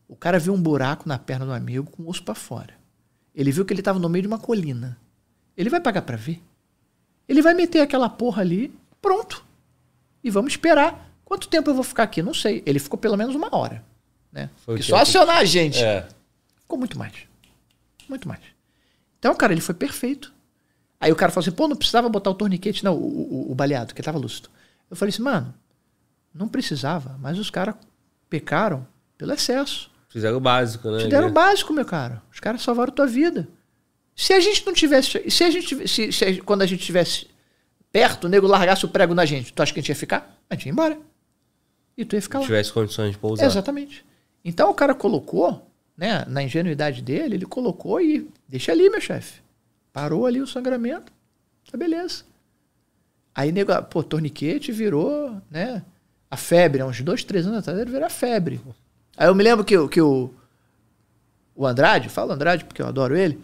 O 0.09 0.17
cara 0.17 0.39
viu 0.39 0.53
um 0.53 0.61
buraco 0.61 1.09
na 1.09 1.19
perna 1.19 1.47
do 1.47 1.53
amigo 1.53 1.91
com 1.91 2.03
o 2.03 2.09
osso 2.09 2.23
pra 2.23 2.35
fora. 2.35 2.75
Ele 3.33 3.53
viu 3.53 3.65
que 3.65 3.73
ele 3.73 3.83
tava 3.83 4.01
no 4.01 4.09
meio 4.09 4.23
de 4.23 4.29
uma 4.29 4.39
colina. 4.39 4.99
Ele 5.57 5.71
vai 5.71 5.81
pagar 5.81 6.03
pra 6.03 6.17
ver? 6.17 6.43
Ele 7.29 7.41
vai 7.41 7.55
meter 7.55 7.81
aquela 7.81 8.09
porra 8.09 8.43
ali, 8.43 8.75
pronto. 9.01 9.45
E 10.25 10.31
vamos 10.31 10.53
esperar. 10.53 11.09
Quanto 11.25 11.47
tempo 11.47 11.71
eu 11.71 11.75
vou 11.75 11.85
ficar 11.85 12.03
aqui? 12.03 12.23
Não 12.23 12.35
sei. 12.35 12.61
Ele 12.67 12.81
ficou 12.81 12.99
pelo 12.99 13.17
menos 13.17 13.37
uma 13.37 13.55
hora. 13.57 13.85
Né? 14.33 14.51
Foi 14.57 14.83
só 14.83 14.97
acionar 14.97 15.39
a 15.39 15.45
gente. 15.45 15.83
É. 15.83 16.09
Ficou 16.71 16.79
muito 16.79 16.97
mais. 16.97 17.13
Muito 18.09 18.29
mais. 18.29 18.41
Então, 19.19 19.35
cara, 19.35 19.53
ele 19.53 19.61
foi 19.61 19.75
perfeito. 19.75 20.33
Aí 21.01 21.11
o 21.11 21.17
cara 21.17 21.33
falou 21.33 21.43
assim, 21.45 21.51
pô, 21.57 21.67
não 21.67 21.75
precisava 21.75 22.09
botar 22.09 22.31
o 22.31 22.35
torniquete, 22.35 22.85
não, 22.85 22.95
o, 22.95 23.49
o, 23.49 23.51
o 23.51 23.55
baleado, 23.57 23.93
que 23.93 24.01
tava 24.01 24.19
lúcido. 24.19 24.49
Eu 24.89 24.97
falei 24.97 25.13
assim, 25.13 25.21
mano, 25.23 25.53
não 26.33 26.47
precisava, 26.47 27.17
mas 27.21 27.41
os 27.41 27.51
caras 27.51 27.75
pecaram 28.29 28.87
pelo 29.19 29.33
excesso. 29.33 29.91
Fizeram 30.09 30.37
o 30.37 30.41
básico, 30.41 30.89
né? 30.93 30.99
Te 30.99 31.09
deram 31.09 31.27
o 31.27 31.33
básico, 31.33 31.73
meu 31.73 31.85
cara. 31.85 32.23
Os 32.33 32.39
caras 32.39 32.63
salvaram 32.63 32.93
tua 32.93 33.07
vida. 33.09 33.49
Se 34.15 34.33
a 34.33 34.39
gente 34.39 34.65
não 34.65 34.73
tivesse. 34.73 35.29
Se 35.29 35.43
a 35.43 35.51
gente 35.51 35.67
tivesse- 35.67 36.13
se, 36.13 36.13
se 36.13 36.41
quando 36.43 36.63
a 36.63 36.67
gente 36.67 36.81
estivesse 36.81 37.27
perto, 37.91 38.25
o 38.25 38.29
nego 38.29 38.47
largasse 38.47 38.85
o 38.85 38.89
prego 38.89 39.13
na 39.13 39.25
gente, 39.25 39.53
tu 39.53 39.61
acha 39.61 39.73
que 39.73 39.81
a 39.81 39.83
gente 39.83 39.89
ia 39.89 39.97
ficar? 39.97 40.39
A 40.49 40.55
gente 40.55 40.67
ia 40.67 40.73
embora. 40.73 40.97
E 41.99 42.05
tu 42.05 42.15
ia 42.15 42.23
ficar 42.23 42.39
Se 42.39 42.43
lá. 42.43 42.47
tivesse 42.47 42.73
condições 42.73 43.11
de 43.11 43.19
pousar. 43.19 43.45
Exatamente. 43.45 44.05
Então 44.45 44.71
o 44.71 44.75
cara 44.75 44.95
colocou, 44.95 45.70
né, 46.01 46.25
na 46.27 46.43
ingenuidade 46.43 47.03
dele, 47.03 47.35
ele 47.35 47.45
colocou 47.45 48.01
e 48.01 48.27
deixa 48.49 48.73
ali, 48.73 48.89
meu 48.89 49.03
chefe. 49.03 49.43
Parou 49.93 50.25
ali 50.25 50.41
o 50.41 50.47
sangramento. 50.47 51.13
Tá 51.71 51.77
beleza. 51.77 52.25
Aí, 53.35 53.53
nego, 53.53 53.71
pô, 53.83 54.03
torniquete 54.03 54.73
virou, 54.73 55.37
né? 55.51 55.83
A 56.31 56.39
febre, 56.39 56.81
há 56.81 56.87
uns 56.87 57.03
dois, 57.03 57.23
três 57.23 57.47
anos 57.47 57.59
atrás, 57.59 57.79
ele 57.79 57.91
virou 57.91 58.07
a 58.07 58.11
febre. 58.11 58.63
Aí 59.15 59.29
eu 59.29 59.35
me 59.35 59.45
lembro 59.45 59.63
que, 59.63 59.77
que 59.89 60.01
o, 60.01 60.33
o 61.55 61.67
Andrade, 61.67 62.07
eu 62.07 62.11
falo 62.11 62.33
Andrade 62.33 62.65
porque 62.65 62.81
eu 62.81 62.87
adoro 62.87 63.15
ele, 63.15 63.35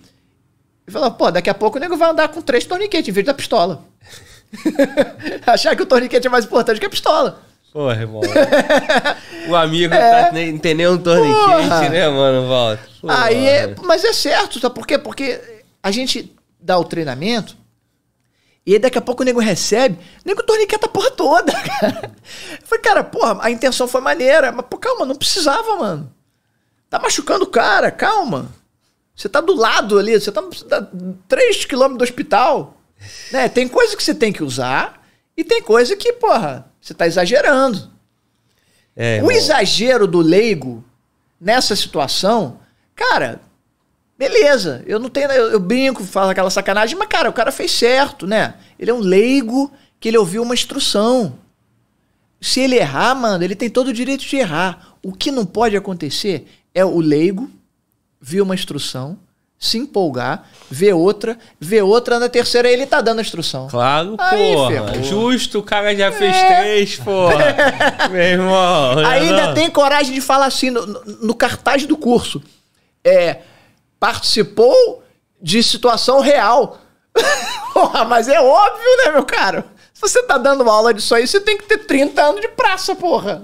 ele 0.87 0.93
falou, 0.93 1.11
pô, 1.11 1.31
daqui 1.31 1.51
a 1.51 1.55
pouco 1.55 1.77
o 1.77 1.81
nego 1.81 1.97
vai 1.97 2.09
andar 2.09 2.29
com 2.29 2.41
três 2.41 2.65
torniquetes 2.65 3.11
em 3.11 3.13
vez 3.13 3.27
da 3.27 3.35
pistola. 3.35 3.85
Achar 5.47 5.77
que 5.77 5.83
o 5.83 5.87
torniquete 5.87 6.27
é 6.27 6.31
mais 6.31 6.47
importante 6.47 6.81
que 6.81 6.87
a 6.87 6.91
pistola. 6.91 7.43
Porra, 7.77 8.01
irmão. 8.01 8.23
o 9.51 9.55
amigo 9.55 9.93
tá, 9.93 10.33
nem, 10.33 10.53
não 10.53 10.59
tem 10.59 10.75
nem 10.75 10.89
um 10.89 10.97
torniquete, 10.97 11.85
É. 11.85 11.89
Né, 11.91 12.09
mano? 12.09 12.49
Volta. 12.49 12.89
Porra. 13.03 13.25
Aí 13.25 13.47
é, 13.47 13.75
mas 13.85 14.03
é 14.03 14.15
certo, 14.15 14.59
sabe 14.59 14.75
por 14.75 14.87
quê? 14.87 14.97
Porque 14.97 15.39
a 15.83 15.91
gente 15.91 16.35
dá 16.59 16.79
o 16.79 16.85
treinamento 16.85 17.55
e 18.65 18.73
aí 18.73 18.79
daqui 18.79 18.97
a 18.97 19.03
pouco 19.03 19.23
o 19.23 19.27
nego 19.27 19.41
recebe, 19.41 19.99
o 20.25 20.27
nego 20.27 20.43
torniqueta 20.43 20.87
a 20.87 20.89
porra 20.89 21.11
toda, 21.11 21.53
cara. 21.53 22.13
Eu 22.59 22.67
falei, 22.67 22.83
cara, 22.83 23.05
porra, 23.05 23.41
a 23.43 23.51
intenção 23.51 23.87
foi 23.87 24.01
maneira, 24.01 24.51
mas 24.51 24.65
pô, 24.71 24.79
calma, 24.79 25.05
não 25.05 25.15
precisava, 25.15 25.77
mano. 25.77 26.11
Tá 26.89 26.99
machucando 26.99 27.45
o 27.45 27.51
cara, 27.51 27.91
calma. 27.91 28.49
Você 29.15 29.29
tá 29.29 29.43
do 29.43 29.55
lado 29.55 29.99
ali, 29.99 30.19
você 30.19 30.33
tá, 30.33 30.41
você 30.41 30.65
tá 30.65 30.89
3 31.29 31.67
km 31.67 31.95
do 31.99 32.05
hospital. 32.05 32.79
Né? 33.31 33.51
Tem 33.51 33.69
coisa 33.69 33.95
que 33.95 34.03
você 34.03 34.15
tem 34.15 34.33
que 34.33 34.43
usar 34.43 35.07
e 35.37 35.45
tem 35.45 35.61
coisa 35.61 35.95
que, 35.95 36.15
porra, 36.15 36.65
você 36.87 36.95
tá 36.95 37.07
exagerando. 37.07 37.91
É, 38.95 39.21
O 39.23 39.31
exagero 39.31 40.07
do 40.07 40.21
leigo 40.21 40.85
nessa 41.41 41.75
situação, 41.75 42.61
cara, 42.95 43.41
beleza. 44.17 44.85
Eu 44.87 45.01
não 45.01 45.09
tenho. 45.09 45.31
Eu, 45.33 45.53
eu 45.53 45.61
brinco, 45.61 46.05
falo 46.05 46.31
aquela 46.31 46.49
sacanagem, 46.49 46.97
mas, 46.97 47.09
cara, 47.09 47.29
o 47.29 47.33
cara 47.33 47.51
fez 47.51 47.73
certo, 47.73 48.27
né? 48.27 48.55
Ele 48.79 48.91
é 48.91 48.95
um 48.95 49.01
leigo 49.01 49.73
que 49.99 50.09
ele 50.09 50.17
ouviu 50.17 50.43
uma 50.43 50.55
instrução. 50.55 51.37
Se 52.41 52.61
ele 52.61 52.77
errar, 52.77 53.15
mano, 53.17 53.43
ele 53.43 53.57
tem 53.57 53.69
todo 53.69 53.89
o 53.89 53.93
direito 53.93 54.25
de 54.25 54.37
errar. 54.37 54.97
O 55.03 55.13
que 55.13 55.33
não 55.33 55.45
pode 55.45 55.77
acontecer 55.77 56.47
é 56.73 56.85
o 56.85 57.01
leigo 57.01 57.51
ver 58.21 58.43
uma 58.43 58.55
instrução, 58.55 59.19
se 59.59 59.79
empolgar, 59.79 60.45
ver 60.71 60.93
outra, 60.93 61.39
ver 61.59 61.83
outra, 61.83 62.19
na 62.19 62.29
terceira 62.29 62.71
ele 62.71 62.85
tá 62.87 63.01
dando 63.01 63.19
a 63.19 63.23
instrução. 63.23 63.69
Claro, 63.69 64.15
Aí, 64.19 64.55
porra. 64.55 64.71
ferrou. 64.71 65.03
Justo, 65.03 65.59
o 65.61 65.63
cara 65.63 65.95
já 65.97 66.13
fez 66.13 66.37
É. 66.37 66.61
três, 66.61 66.97
porra. 66.97 67.37
Meu 68.11 68.23
irmão. 68.23 68.99
Ainda 69.07 69.47
não? 69.49 69.55
tem 69.55 69.71
coragem 69.71 70.13
de 70.15 70.21
falar 70.21 70.47
assim 70.47 70.71
no, 70.71 70.85
no- 70.87 71.35
cartaz 71.35 71.87
do 71.87 71.97
curso. 71.97 72.43
É, 73.05 73.39
participou 73.99 75.03
de 75.41 75.63
situação 75.63 76.21
real. 76.21 76.79
Porra, 77.73 78.05
mas 78.05 78.29
é 78.29 78.41
óbvio, 78.41 78.97
né, 79.05 79.13
meu 79.13 79.25
caro? 79.25 79.65
Se 79.93 80.01
você 80.01 80.23
tá 80.23 80.37
dando 80.39 80.69
aula 80.69 80.93
disso 80.93 81.15
aí, 81.15 81.27
você 81.27 81.41
tem 81.41 81.57
que 81.57 81.65
ter 81.65 81.79
30 81.79 82.23
anos 82.23 82.41
de 82.41 82.49
praça, 82.49 82.95
porra. 82.95 83.43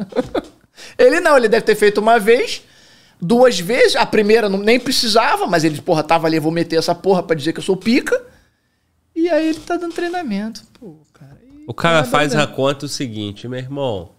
Ele 0.99 1.21
não, 1.21 1.37
ele 1.37 1.49
deve 1.49 1.65
ter 1.65 1.75
feito 1.77 1.99
uma 1.99 2.19
vez, 2.19 2.63
duas 3.23 3.59
vezes. 3.61 3.95
A 3.97 4.05
primeira 4.05 4.49
não, 4.49 4.59
nem 4.59 4.79
precisava, 4.81 5.47
mas 5.47 5.63
ele, 5.65 5.81
porra, 5.81 6.03
tava 6.03 6.27
ali, 6.27 6.39
vou 6.41 6.51
meter 6.53 6.77
essa 6.77 6.95
porra 6.95 7.23
pra 7.23 7.37
dizer 7.37 7.53
que 7.53 7.61
eu 7.61 7.65
sou 7.65 7.77
pica. 7.77 8.21
E 9.15 9.29
aí 9.29 9.49
ele 9.51 9.61
tá 9.61 9.77
dando 9.77 9.95
treinamento. 9.95 10.63
Pô, 10.79 10.97
cara. 11.13 11.39
e- 11.45 11.65
O 11.67 11.73
cara 11.73 12.03
faz 12.05 12.35
a 12.35 12.47
conta 12.47 12.87
o 12.87 12.89
seguinte, 12.89 13.47
meu 13.47 13.59
irmão. 13.59 14.11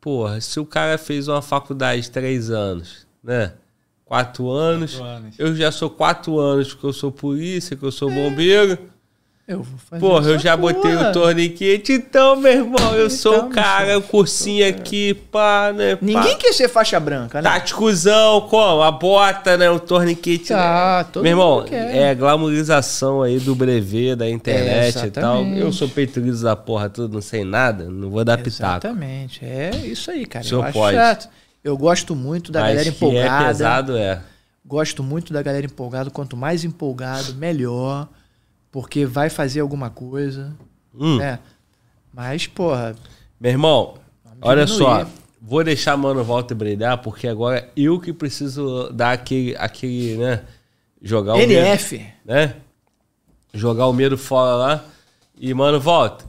Porra, 0.00 0.40
se 0.40 0.58
o 0.60 0.64
cara 0.66 0.96
fez 0.98 1.28
uma 1.28 1.42
faculdade 1.42 2.02
de 2.02 2.10
três 2.10 2.50
anos, 2.50 3.06
né? 3.22 3.52
Quatro 4.04 4.50
anos. 4.50 4.94
Quatro 4.96 5.06
anos. 5.06 5.34
Eu 5.38 5.54
já 5.56 5.72
sou 5.72 5.88
quatro 5.88 6.38
anos 6.38 6.68
porque 6.74 6.86
eu 6.86 6.92
sou 6.92 7.10
polícia, 7.10 7.76
que 7.76 7.82
eu 7.82 7.92
sou 7.92 8.10
bombeiro. 8.10 8.78
Eu 9.46 9.60
vou 9.62 9.76
fazer 9.90 10.00
Porra, 10.00 10.28
eu 10.30 10.38
já 10.38 10.56
botei 10.56 10.92
porra. 10.92 11.10
o 11.10 11.12
torniquete, 11.12 11.92
então, 11.94 12.36
meu 12.36 12.52
irmão, 12.52 12.94
eu 12.94 13.10
sou 13.10 13.34
Então, 13.34 13.48
o 13.48 13.50
cara, 13.50 13.98
o 13.98 14.02
cursinho 14.02 14.66
aqui, 14.68 15.14
pá, 15.14 15.72
né? 15.74 15.96
pá. 15.96 16.00
Ninguém 16.00 16.38
quer 16.38 16.52
ser 16.52 16.68
faixa 16.68 16.98
branca, 17.00 17.42
né? 17.42 17.50
Táticozão, 17.50 18.42
como? 18.42 18.82
A 18.82 18.90
bota, 18.92 19.56
né? 19.56 19.68
O 19.68 19.80
torniquete. 19.80 20.48
Tá, 20.50 20.98
né? 21.04 21.10
todo 21.12 21.22
Meu 21.24 21.32
irmão, 21.32 21.56
mundo 21.56 21.68
quer. 21.68 21.96
é 21.96 22.14
glamorização 22.14 23.20
aí 23.20 23.40
do 23.40 23.54
brevet, 23.56 24.14
da 24.14 24.30
internet 24.30 24.98
É, 25.00 25.06
e 25.06 25.10
tal. 25.10 25.44
Eu 25.44 25.72
sou 25.72 25.88
peito 25.88 26.20
liso 26.20 26.44
da 26.44 26.54
porra 26.54 26.88
tudo, 26.88 27.14
não 27.14 27.20
sei 27.22 27.44
nada, 27.44 27.84
não 27.90 28.10
vou 28.10 28.24
dar 28.24 28.38
pitaco. 28.38 28.86
Exatamente. 28.86 29.44
É 29.44 29.70
isso 29.84 30.08
aí, 30.10 30.24
cara. 30.24 30.44
O 30.44 30.48
senhor 30.48 30.60
eu 30.60 30.64
acho 30.66 30.72
pode. 30.78 30.96
chato. 30.96 31.28
Eu 31.64 31.76
gosto 31.76 32.14
muito 32.14 32.52
da 32.52 32.60
Mas 32.60 32.68
galera 32.70 32.84
que 32.84 32.88
é 33.04 33.08
empolgada. 33.08 33.46
pesado, 33.48 33.96
é. 33.96 34.20
Gosto 34.64 35.02
muito 35.02 35.32
da 35.32 35.42
galera 35.42 35.66
empolgada. 35.66 36.10
Quanto 36.10 36.36
mais 36.36 36.64
empolgado, 36.64 37.34
melhor. 37.34 38.08
Porque 38.72 39.06
vai 39.06 39.30
fazer 39.30 39.60
alguma 39.60 39.90
coisa. 39.90 40.56
Hum. 40.92 41.18
né? 41.18 41.38
Mas, 42.12 42.46
porra, 42.46 42.96
Meu 43.40 43.52
irmão, 43.52 43.94
olha 44.40 44.66
só. 44.66 45.06
Vou 45.40 45.62
deixar 45.64 45.96
Mano 45.96 46.22
Walter 46.22 46.54
brilhar, 46.54 46.98
porque 46.98 47.26
agora 47.26 47.68
eu 47.76 47.98
que 48.00 48.12
preciso 48.12 48.90
dar 48.92 49.12
aquele, 49.12 49.56
aquele 49.56 50.16
né? 50.16 50.44
Jogar 51.00 51.34
o 51.34 51.38
medo, 51.38 51.52
NF. 51.52 52.06
né? 52.24 52.54
Jogar 53.52 53.88
o 53.88 53.92
medo 53.92 54.16
fora 54.16 54.54
lá. 54.56 54.84
E, 55.36 55.52
mano, 55.52 55.80
volta. 55.80 56.24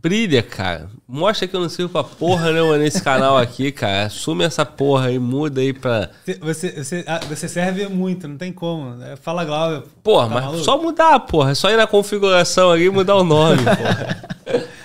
Brilha, 0.00 0.42
cara. 0.42 0.88
Mostra 1.08 1.48
que 1.48 1.56
eu 1.56 1.60
não 1.60 1.68
sirvo 1.68 1.90
pra 1.92 2.04
porra 2.04 2.52
nenhuma 2.52 2.78
nesse 2.78 3.02
canal 3.02 3.36
aqui, 3.36 3.72
cara. 3.72 4.06
Assume 4.06 4.44
essa 4.44 4.64
porra 4.64 5.06
aí, 5.08 5.18
muda 5.18 5.60
aí 5.60 5.72
pra. 5.72 6.10
Você, 6.40 6.70
você, 6.84 7.04
ah, 7.06 7.18
você 7.28 7.48
serve 7.48 7.88
muito, 7.88 8.28
não 8.28 8.36
tem 8.36 8.52
como. 8.52 9.02
É, 9.02 9.16
Fala 9.16 9.44
Glauber. 9.44 9.82
Porra, 10.02 10.28
Tá 10.28 10.34
mas 10.34 10.44
maluco? 10.44 10.64
só 10.64 10.80
mudar, 10.80 11.18
porra. 11.20 11.50
É 11.50 11.54
só 11.54 11.68
ir 11.70 11.76
na 11.76 11.86
configuração 11.86 12.70
ali 12.70 12.84
e 12.84 12.90
mudar 12.90 13.16
o 13.16 13.24
nome, 13.24 13.62
porra. 13.64 14.68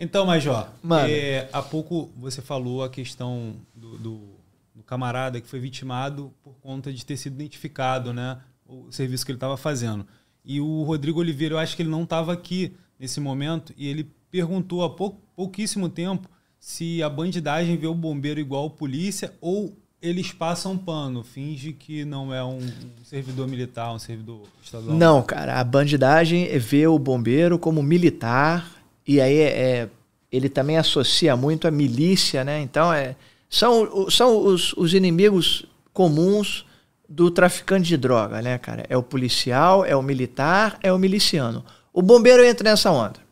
Então, 0.00 0.24
Major, 0.24 0.68
Mano. 0.80 1.08
é, 1.10 1.48
há 1.52 1.60
pouco 1.60 2.08
você 2.16 2.40
falou 2.40 2.84
a 2.84 2.88
questão 2.88 3.56
do, 3.74 3.98
do- 3.98 4.38
do 4.72 4.82
camarada 4.84 5.40
que 5.40 5.48
foi 5.48 5.58
vitimado 5.58 6.32
por 6.40 6.54
conta 6.60 6.92
de 6.92 7.04
ter 7.04 7.16
sido 7.16 7.34
identificado, 7.34 8.12
né? 8.12 8.38
O 8.64 8.92
serviço 8.92 9.26
que 9.26 9.32
ele 9.32 9.36
estava 9.36 9.56
fazendo. 9.56 10.06
E 10.44 10.60
o 10.60 10.84
Rodrigo 10.84 11.18
Oliveira, 11.18 11.54
eu 11.56 11.58
acho 11.58 11.74
que 11.74 11.82
ele 11.82 11.90
não 11.90 12.04
estava 12.04 12.32
aqui 12.32 12.76
nesse 12.96 13.18
momento, 13.18 13.72
e 13.76 13.88
ele 13.88 14.08
perguntou 14.30 14.82
há 14.84 14.90
pou, 14.90 15.20
pouquíssimo 15.34 15.88
tempo 15.88 16.28
se 16.58 17.02
a 17.02 17.08
bandidagem 17.08 17.76
vê 17.76 17.86
o 17.86 17.94
bombeiro 17.94 18.40
igual 18.40 18.70
polícia 18.70 19.32
ou 19.40 19.76
eles 20.00 20.32
passam 20.32 20.76
pano, 20.76 21.24
finge 21.24 21.72
que 21.72 22.04
não 22.04 22.32
é 22.32 22.44
um, 22.44 22.60
servidor 23.02 23.48
militar, 23.48 23.92
um 23.92 23.98
servidor 23.98 24.42
estadual. 24.62 24.96
Não, 24.96 25.22
cara, 25.22 25.58
a 25.58 25.64
bandidagem 25.64 26.56
vê 26.58 26.86
o 26.86 26.98
bombeiro 26.98 27.58
como 27.58 27.82
militar 27.82 28.70
e 29.06 29.20
aí 29.20 29.38
é, 29.38 29.60
é- 29.60 29.88
ele 30.30 30.48
também 30.48 30.76
associa 30.76 31.34
muito 31.36 31.66
a 31.66 31.70
milícia, 31.70 32.44
né? 32.44 32.60
Então 32.60 32.92
é, 32.92 33.16
são, 33.48 34.08
são 34.10 34.44
os, 34.44 34.72
os 34.74 34.92
inimigos 34.92 35.64
comuns 35.92 36.66
do 37.08 37.30
traficante 37.30 37.88
de 37.88 37.96
droga, 37.96 38.42
né, 38.42 38.58
cara? 38.58 38.84
É 38.88 38.96
o 38.96 39.02
policial, 39.02 39.84
é 39.84 39.96
o 39.96 40.02
militar, 40.02 40.78
é 40.82 40.92
o 40.92 40.98
miliciano. 40.98 41.64
O 41.92 42.02
bombeiro 42.02 42.44
entra 42.44 42.70
nessa 42.70 42.90
onda. 42.90 43.27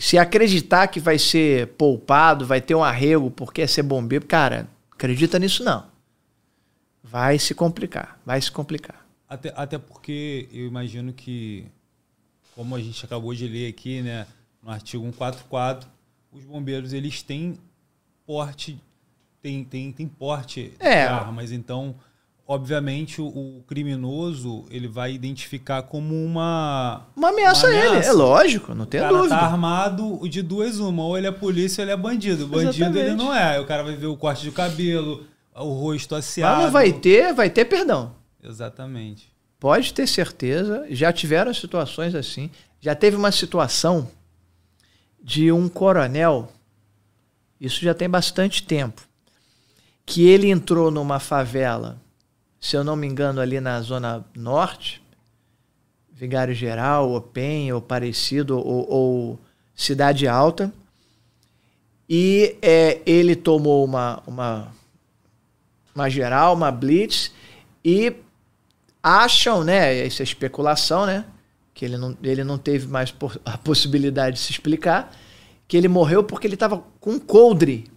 Se 0.00 0.16
acreditar 0.16 0.88
que 0.88 0.98
vai 0.98 1.18
ser 1.18 1.66
poupado, 1.74 2.46
vai 2.46 2.58
ter 2.60 2.74
um 2.74 2.82
arrego 2.82 3.30
porque 3.30 3.60
é 3.60 3.66
ser 3.66 3.82
bombeiro, 3.82 4.24
cara, 4.24 4.66
acredita 4.90 5.38
nisso 5.38 5.62
não. 5.62 5.84
Vai 7.04 7.38
se 7.38 7.54
complicar, 7.54 8.18
vai 8.24 8.40
se 8.40 8.50
complicar. 8.50 9.06
Até, 9.28 9.52
até 9.54 9.76
porque 9.78 10.48
eu 10.52 10.66
imagino 10.66 11.12
que, 11.12 11.66
como 12.54 12.74
a 12.74 12.80
gente 12.80 13.04
acabou 13.04 13.34
de 13.34 13.46
ler 13.46 13.68
aqui, 13.68 14.00
né, 14.00 14.26
no 14.62 14.70
artigo 14.70 15.04
144, 15.04 15.86
os 16.32 16.44
bombeiros 16.44 16.94
eles 16.94 17.22
têm 17.22 17.58
porte, 18.26 18.80
têm, 19.42 19.62
têm, 19.64 19.92
têm 19.92 20.08
porte 20.08 20.72
É. 20.78 21.06
de 21.06 21.12
armas. 21.12 21.52
Então, 21.52 21.94
obviamente, 22.50 23.20
o, 23.22 23.26
o 23.28 23.62
criminoso 23.64 24.64
ele 24.72 24.88
vai 24.88 25.12
identificar 25.12 25.82
como 25.84 26.16
uma. 26.16 27.06
Uma 27.14 27.28
ameaça, 27.28 27.68
Uma 27.68 27.72
a 27.72 27.78
ele, 27.78 27.88
ameaça. 27.90 28.08
é 28.08 28.12
lógico, 28.12 28.74
não 28.74 28.86
tem 28.86 29.00
cara 29.00 29.12
dúvida. 29.16 29.36
tá 29.36 29.42
armado 29.42 30.28
de 30.28 30.42
duas 30.42 30.80
uma, 30.80 31.04
ou 31.04 31.16
ele 31.16 31.28
é 31.28 31.30
polícia 31.30 31.80
ou 31.80 31.84
ele 31.84 31.92
é 31.92 31.96
bandido. 31.96 32.48
Bandido 32.48 32.70
Exatamente. 32.70 32.98
ele 33.06 33.14
não 33.14 33.32
é. 33.32 33.60
O 33.60 33.66
cara 33.66 33.84
vai 33.84 33.94
ver 33.94 34.06
o 34.06 34.16
corte 34.16 34.42
de 34.42 34.50
cabelo, 34.50 35.24
o 35.54 35.72
rosto 35.74 36.16
asseado. 36.16 36.56
Mas 36.56 36.64
não 36.64 36.72
vai 36.72 36.92
ter, 36.92 37.32
vai 37.32 37.48
ter 37.48 37.66
perdão. 37.66 38.16
Exatamente. 38.42 39.30
Pode 39.60 39.94
ter 39.94 40.08
certeza. 40.08 40.86
Já 40.90 41.12
tiveram 41.12 41.54
situações 41.54 42.16
assim. 42.16 42.50
Já 42.80 42.96
teve 42.96 43.16
uma 43.16 43.30
situação 43.30 44.08
de 45.22 45.52
um 45.52 45.68
coronel, 45.68 46.50
isso 47.60 47.80
já 47.80 47.94
tem 47.94 48.08
bastante 48.10 48.62
tempo, 48.64 49.02
que 50.04 50.26
ele 50.26 50.50
entrou 50.50 50.90
numa 50.90 51.20
favela, 51.20 52.00
se 52.60 52.76
eu 52.76 52.84
não 52.84 52.94
me 52.94 53.06
engano, 53.06 53.40
ali 53.40 53.58
na 53.58 53.80
Zona 53.80 54.24
Norte, 54.36 55.02
Vigário 56.12 56.54
Geral, 56.54 57.08
ou 57.08 57.20
Penha, 57.20 57.74
ou 57.74 57.80
parecido, 57.80 58.58
ou, 58.58 58.86
ou 58.90 59.40
Cidade 59.74 60.28
Alta, 60.28 60.70
e 62.08 62.56
é, 62.60 63.00
ele 63.06 63.34
tomou 63.34 63.84
uma, 63.84 64.22
uma, 64.26 64.68
uma 65.94 66.10
geral, 66.10 66.54
uma 66.54 66.70
blitz, 66.70 67.32
e 67.84 68.14
acham, 69.02 69.64
né? 69.64 70.06
Isso 70.06 70.22
é 70.22 70.24
especulação, 70.24 71.06
né? 71.06 71.24
Que 71.72 71.84
ele 71.84 71.96
não, 71.96 72.16
ele 72.22 72.44
não 72.44 72.58
teve 72.58 72.86
mais 72.86 73.14
a 73.44 73.56
possibilidade 73.56 74.36
de 74.36 74.42
se 74.42 74.52
explicar. 74.52 75.16
Que 75.66 75.76
ele 75.76 75.88
morreu 75.88 76.22
porque 76.22 76.46
ele 76.46 76.54
estava 76.54 76.82
com 77.00 77.18
coldre. 77.18 77.89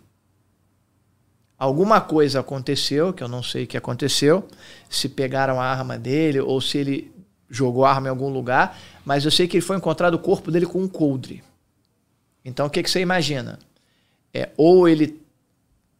Alguma 1.58 2.02
coisa 2.02 2.40
aconteceu, 2.42 3.14
que 3.14 3.24
eu 3.24 3.28
não 3.28 3.42
sei 3.44 3.64
o 3.64 3.68
que 3.68 3.78
aconteceu. 3.78 4.48
Se 4.90 5.08
pegaram 5.08 5.62
a 5.62 5.66
arma 5.66 5.98
dele 5.98 6.40
ou 6.40 6.60
se 6.60 6.78
ele 6.78 7.12
jogou 7.50 7.86
a 7.86 7.92
arma 7.92 8.08
em 8.08 8.10
algum 8.10 8.30
lugar. 8.30 8.78
Mas 9.06 9.24
eu 9.26 9.32
sei 9.32 9.48
que 9.48 9.58
ele 9.58 9.66
foi 9.66 9.78
encontrado 9.78 10.16
o 10.16 10.20
corpo 10.20 10.52
dele 10.52 10.66
com 10.66 10.82
um 10.82 10.88
coldre. 10.88 11.44
Então 12.44 12.66
o 12.66 12.70
que, 12.70 12.84
que 12.84 12.90
você 12.90 13.00
imagina? 13.00 13.60
É, 14.34 14.50
ou 14.58 14.90
ele 14.90 15.22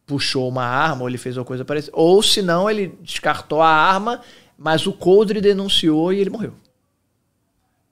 puxou 0.06 0.48
uma 0.48 0.64
arma, 0.64 1.02
ou 1.02 1.08
ele 1.08 1.16
fez 1.16 1.36
uma 1.36 1.44
coisa 1.44 1.64
parecida, 1.64 1.96
ou 1.96 2.22
se 2.22 2.42
não, 2.42 2.68
ele 2.68 2.88
descartou 3.00 3.62
a 3.62 3.68
arma, 3.70 4.20
mas 4.58 4.86
o 4.86 4.92
coldre 4.92 5.40
denunciou 5.40 6.12
e 6.12 6.20
ele 6.20 6.28
morreu. 6.28 6.52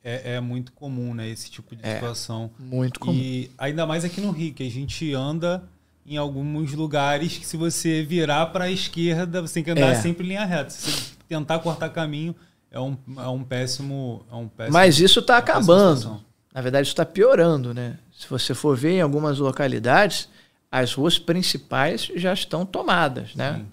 É, 0.04 0.34
é 0.34 0.40
muito 0.40 0.72
comum, 0.72 1.14
né, 1.14 1.30
esse 1.30 1.50
tipo 1.50 1.74
de 1.76 1.86
É. 1.86 1.94
situação. 1.94 2.50
Muito 2.58 2.98
comum. 3.00 3.14
E 3.16 3.50
ainda 3.56 3.86
mais 3.86 4.04
aqui 4.04 4.20
no 4.20 4.30
Rio, 4.30 4.52
que 4.52 4.64
a 4.66 4.70
gente 4.70 5.14
anda 5.14 5.62
em 6.06 6.16
alguns 6.16 6.72
lugares 6.72 7.38
que 7.38 7.46
se 7.46 7.56
você 7.56 8.02
virar 8.02 8.46
para 8.46 8.64
a 8.64 8.70
esquerda, 8.70 9.40
você 9.40 9.54
tem 9.54 9.64
que 9.64 9.70
andar 9.70 9.92
É. 9.92 9.94
sempre 9.94 10.24
em 10.24 10.30
linha 10.30 10.44
reta. 10.44 10.70
Se 10.70 10.90
você 10.90 11.12
tentar 11.28 11.58
cortar 11.60 11.88
caminho, 11.90 12.34
é 12.70 12.80
um, 12.80 12.96
é 13.18 13.28
um 13.28 13.42
péssimo... 13.44 14.24
É 14.30 14.34
um 14.34 14.48
péssimo 14.48 14.72
Mas 14.72 14.98
isso 14.98 15.20
está 15.20 15.40
péssima 15.40 15.54
acabando. 15.54 16.24
Na 16.52 16.60
verdade, 16.60 16.86
isso 16.86 16.92
está 16.92 17.06
piorando, 17.06 17.72
né? 17.72 17.98
Se 18.12 18.28
você 18.28 18.54
for 18.54 18.76
ver 18.76 18.92
em 18.92 19.00
algumas 19.00 19.38
localidades, 19.38 20.28
as 20.70 20.92
ruas 20.92 21.18
principais 21.18 22.10
já 22.16 22.32
estão 22.32 22.66
tomadas, 22.66 23.34
né? 23.34 23.56
Sim. 23.58 23.66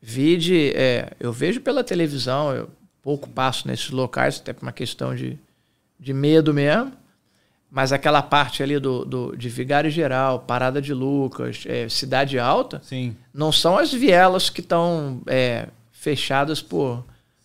Vide, 0.00 0.72
é, 0.74 1.12
eu 1.18 1.32
vejo 1.32 1.60
pela 1.60 1.82
televisão, 1.82 2.52
eu 2.52 2.70
pouco 3.02 3.28
passo 3.28 3.66
nesses 3.66 3.90
locais, 3.90 4.38
até 4.40 4.52
por 4.52 4.62
uma 4.62 4.72
questão 4.72 5.14
de, 5.14 5.38
de 5.98 6.12
medo 6.12 6.54
mesmo. 6.54 6.92
Mas 7.70 7.92
aquela 7.92 8.22
parte 8.22 8.62
ali 8.62 8.78
do, 8.78 9.04
do, 9.04 9.36
de 9.36 9.48
Vigário 9.48 9.90
Geral, 9.90 10.40
Parada 10.40 10.80
de 10.80 10.94
Lucas, 10.94 11.64
é, 11.66 11.88
Cidade 11.88 12.38
Alta, 12.38 12.80
Sim, 12.82 13.16
não 13.34 13.50
são 13.50 13.76
as 13.76 13.92
vielas 13.92 14.48
que 14.48 14.60
estão 14.60 15.20
é, 15.26 15.68
fechadas 15.90 16.62
por, 16.62 17.04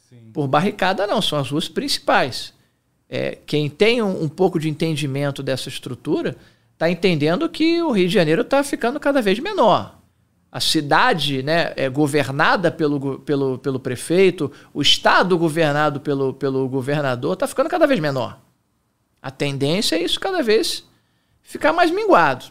sim. 0.09 0.30
por 0.32 0.48
barricada, 0.48 1.08
não. 1.08 1.22
São 1.22 1.40
as 1.40 1.50
ruas 1.50 1.67
principais. 1.67 2.53
É, 3.09 3.38
quem 3.45 3.69
tem 3.69 4.01
um, 4.01 4.24
um 4.24 4.30
pouco 4.30 4.59
de 4.59 4.69
entendimento 4.69 5.43
dessa 5.43 5.67
estrutura 5.67 6.38
está 6.74 6.90
entendendo 6.90 7.50
que 7.50 7.82
o 7.82 7.91
Rio 7.91 8.08
de 8.08 8.14
Janeiro 8.14 8.41
está 8.41 8.64
ficando 8.64 9.00
cada 9.00 9.22
vez 9.22 9.38
menor. 9.40 10.00
A 10.51 10.59
cidade 10.59 11.41
né, 11.43 11.74
é 11.75 11.88
governada 11.88 12.72
pelo, 12.72 13.19
pelo, 13.19 13.58
pelo 13.58 13.80
prefeito, 13.80 14.51
o 14.74 14.82
estado 14.82 15.38
governado 15.38 16.00
pelo, 16.01 16.33
pelo 16.33 16.67
governador 16.67 17.33
está 17.33 17.48
ficando 17.48 17.69
cada 17.69 17.88
vez 17.88 18.00
menor. 18.00 18.40
A 19.22 19.30
tendência 19.30 19.95
é 19.95 20.03
isso 20.03 20.19
cada 20.19 20.41
vez 20.41 20.83
ficar 21.41 21.74
mais 21.74 21.91
minguado. 21.91 22.45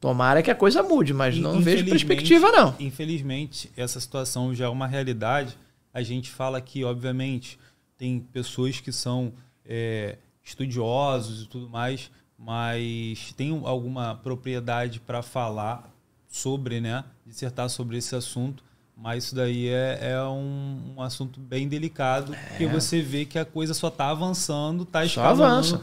Tomara 0.00 0.42
que 0.42 0.50
a 0.50 0.54
coisa 0.54 0.82
mude, 0.82 1.14
mas 1.14 1.38
não 1.38 1.60
vejo 1.60 1.84
perspectiva, 1.84 2.50
não. 2.50 2.74
Infelizmente, 2.80 3.70
essa 3.76 4.00
situação 4.00 4.52
já 4.52 4.64
é 4.64 4.68
uma 4.68 4.86
realidade. 4.86 5.56
A 5.94 6.02
gente 6.02 6.28
fala 6.28 6.60
que, 6.60 6.82
obviamente, 6.82 7.58
tem 7.96 8.18
pessoas 8.18 8.80
que 8.80 8.90
são 8.90 9.32
é, 9.64 10.18
estudiosos 10.42 11.44
e 11.44 11.46
tudo 11.46 11.70
mais, 11.70 12.10
mas 12.36 13.32
tem 13.36 13.50
alguma 13.64 14.16
propriedade 14.16 14.98
para 14.98 15.22
falar 15.22 15.88
sobre, 16.28 16.80
né, 16.80 17.04
dissertar 17.24 17.68
sobre 17.70 17.96
esse 17.96 18.16
assunto, 18.16 18.64
Mas 19.02 19.24
isso 19.24 19.34
daí 19.34 19.66
é, 19.66 19.98
é 20.12 20.22
um, 20.22 20.94
um 20.96 21.02
assunto 21.02 21.40
bem 21.40 21.66
delicado, 21.66 22.32
porque 22.48 22.66
você 22.68 23.02
vê 23.02 23.24
que 23.24 23.36
a 23.36 23.44
coisa 23.44 23.74
só 23.74 23.88
está 23.88 24.10
avançando, 24.10 24.84
está 24.84 25.00
Só 25.00 25.04
escalando. 25.06 25.42
avança. 25.42 25.82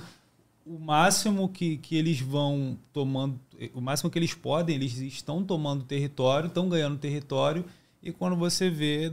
O 0.65 0.79
máximo 0.79 1.49
que, 1.49 1.75
que 1.77 1.97
eles 1.97 2.21
vão 2.21 2.77
tomando, 2.93 3.37
o 3.73 3.81
máximo 3.81 4.09
que 4.09 4.17
eles 4.17 4.33
podem, 4.33 4.75
eles 4.75 4.97
estão 4.99 5.43
tomando 5.43 5.83
território, 5.83 6.47
estão 6.47 6.69
ganhando 6.69 6.97
território, 6.97 7.65
e 8.01 8.09
quando 8.11 8.37
você 8.37 8.69
vê 8.69 9.11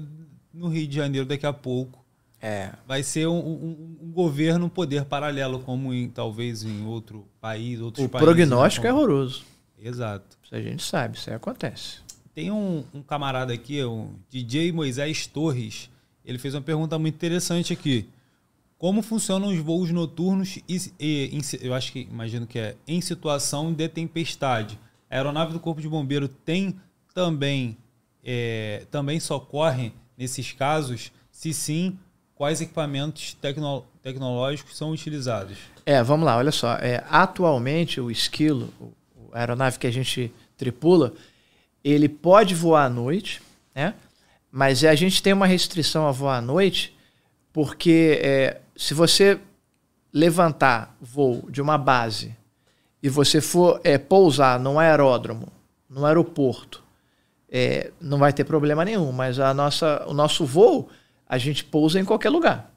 no 0.55 0.69
Rio 0.69 0.87
de 0.87 0.95
Janeiro 0.95 1.27
daqui 1.27 1.47
a 1.47 1.53
pouco, 1.53 2.05
É. 2.41 2.71
vai 2.87 3.03
ser 3.03 3.27
um, 3.27 3.39
um- 3.39 3.97
um 4.03 4.13
governo, 4.13 4.67
um 4.67 4.69
poder 4.69 5.05
paralelo, 5.07 5.59
como 5.61 5.93
em, 5.93 6.09
talvez 6.09 6.63
em 6.63 6.87
outro 6.87 7.27
país, 7.41 7.81
outros 7.81 8.05
O 8.05 8.09
países. 8.09 8.25
prognóstico 8.25 8.85
né, 8.85 8.91
é 8.91 8.95
horroroso. 8.95 9.43
Exato. 9.83 10.37
Isso 10.45 10.55
a 10.55 10.61
gente 10.61 10.83
sabe, 10.85 11.17
isso 11.19 11.29
aí 11.29 11.35
acontece. 11.37 12.06
Tem 12.37 12.51
um, 12.51 12.85
um 12.93 13.01
camarada 13.03 13.51
aqui, 13.55 13.83
o 13.83 14.11
DJ 14.29 14.71
Moisés 14.71 15.27
Torres, 15.27 15.89
ele 16.23 16.37
fez 16.37 16.55
uma 16.55 16.61
pergunta 16.61 16.99
muito 16.99 17.15
interessante 17.15 17.73
aqui. 17.73 18.07
Como 18.77 19.01
funcionam 19.01 19.49
os 19.49 19.59
voos 19.59 19.91
noturnos 19.91 20.59
e, 20.69 20.77
e- 21.01 21.31
em 21.33 21.41
eu 21.63 21.73
acho 21.73 21.91
que 21.91 22.01
imagino 22.01 22.47
que 22.47 22.59
é 22.59 22.77
em 22.87 23.01
situação 23.01 23.73
de 23.73 23.89
tempestade? 23.89 24.79
A 25.11 25.17
aeronave 25.17 25.55
do 25.55 25.59
Corpo 25.59 25.81
de 25.81 25.89
Bombeiro 25.89 26.29
tem 26.29 26.79
também 27.15 27.75
é, 28.23 28.85
também 28.91 29.19
socorre 29.19 29.95
nesses 30.19 30.53
casos? 30.53 31.11
Se 31.31 31.55
sim, 31.55 31.99
quais 32.35 32.61
equipamentos 32.61 33.33
tecno- 33.33 33.87
tecnológicos 34.03 34.77
são 34.77 34.91
utilizados? 34.91 35.57
É, 35.87 36.03
vamos 36.03 36.27
lá, 36.27 36.37
olha 36.37 36.53
só. 36.53 36.75
É, 36.75 37.03
atualmente, 37.09 37.99
o 37.99 38.11
esquilo, 38.11 38.71
a 39.33 39.39
aeronave 39.39 39.79
que 39.79 39.87
a 39.87 39.91
gente 39.91 40.31
tripula, 40.55 41.15
ele 41.93 42.09
pode 42.09 42.53
voar 42.53 42.87
à 42.87 42.89
noite, 42.89 43.41
né? 43.75 43.95
Mas 44.51 44.83
a 44.85 44.95
gente 44.97 45.23
tem 45.23 45.33
uma 45.33 45.47
restrição 45.47 46.09
a 46.09 46.11
voar 46.11 46.39
à 46.39 46.41
noite, 46.41 46.97
porque 47.53 48.19
é, 48.23 48.61
se 48.75 48.93
você 48.93 49.39
levantar 50.13 50.97
voo 51.01 51.47
de 51.49 51.63
uma 51.63 51.79
base 51.79 52.35
e 53.01 53.09
você 53.09 53.41
for 53.41 53.81
é, 53.85 53.99
pousar 53.99 54.59
num 54.59 54.81
aeródromo, 54.81 55.49
num 55.89 56.05
aeroporto, 56.05 56.83
é, 57.49 57.93
não 58.01 58.19
vai 58.19 58.33
ter 58.33 58.43
problema 58.43 58.85
nenhum. 58.85 59.13
Mas 59.13 59.39
a 59.39 59.55
nossa, 59.55 60.05
o 60.09 60.15
nosso 60.15 60.45
voo, 60.45 60.89
a 61.29 61.39
gente 61.39 61.63
pousa 61.65 62.01
em 62.01 62.05
qualquer 62.05 62.31
lugar. 62.31 62.73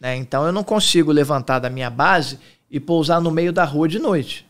né? 0.00 0.16
Então 0.16 0.44
eu 0.44 0.52
não 0.52 0.64
consigo 0.64 1.12
levantar 1.12 1.60
da 1.60 1.70
minha 1.70 1.90
base 1.90 2.40
e 2.68 2.80
pousar 2.80 3.20
no 3.20 3.30
meio 3.30 3.52
da 3.52 3.64
rua 3.64 3.86
de 3.86 4.00
noite. 4.00 4.44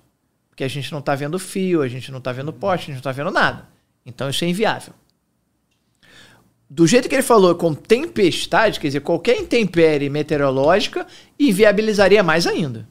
Porque 0.49 0.65
a 0.65 0.69
gente 0.69 0.91
não 0.93 1.01
está 1.01 1.15
vendo 1.15 1.39
fio, 1.39 1.83
a 1.83 1.89
gente 1.89 2.11
não 2.11 2.19
está 2.19 2.33
vendo 2.33 2.53
poste, 2.53 2.85
a 2.85 2.87
gente 2.87 3.05
não 3.05 3.11
está 3.11 3.12
vendo 3.12 3.31
nada. 3.31 3.77
Então 4.05 4.28
isso 4.28 4.44
é 4.44 4.49
inviável. 4.49 4.94
Do 6.70 6.86
jeito 6.86 7.09
que 7.09 7.15
ele 7.15 7.23
falou, 7.23 7.55
com 7.55 7.73
tempestade, 7.73 8.78
quer 8.78 8.89
dizer, 8.89 9.01
qualquer 9.01 9.41
intempérie 9.41 10.10
meteorológica 10.10 11.07
inviabilizaria 11.39 12.23
mais 12.23 12.47
ainda. 12.47 12.86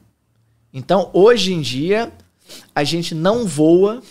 Então, 0.74 1.10
hoje 1.12 1.54
em 1.54 1.60
dia, 1.60 2.12
a 2.74 2.82
gente 2.82 3.14
não 3.14 3.46
voa 3.46 4.02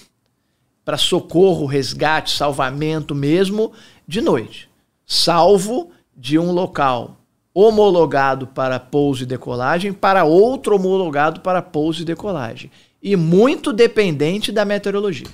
para 0.86 0.96
socorro, 0.96 1.66
resgate, 1.66 2.32
salvamento 2.32 3.14
mesmo 3.14 3.74
de 4.08 4.22
noite, 4.22 4.70
salvo 5.06 5.92
de 6.16 6.40
um 6.40 6.54
local 6.54 7.18
homologado 7.54 8.48
para 8.48 8.80
pouso 8.80 9.24
e 9.24 9.26
decolagem 9.26 9.92
para 9.92 10.24
outro 10.24 10.76
homologado 10.76 11.42
para 11.42 11.62
pouso 11.62 12.04
e 12.04 12.06
decolagem. 12.06 12.72
E 13.04 13.16
muito 13.16 13.74
dependente 13.74 14.52
da 14.52 14.64
meteorologia. 14.64 15.28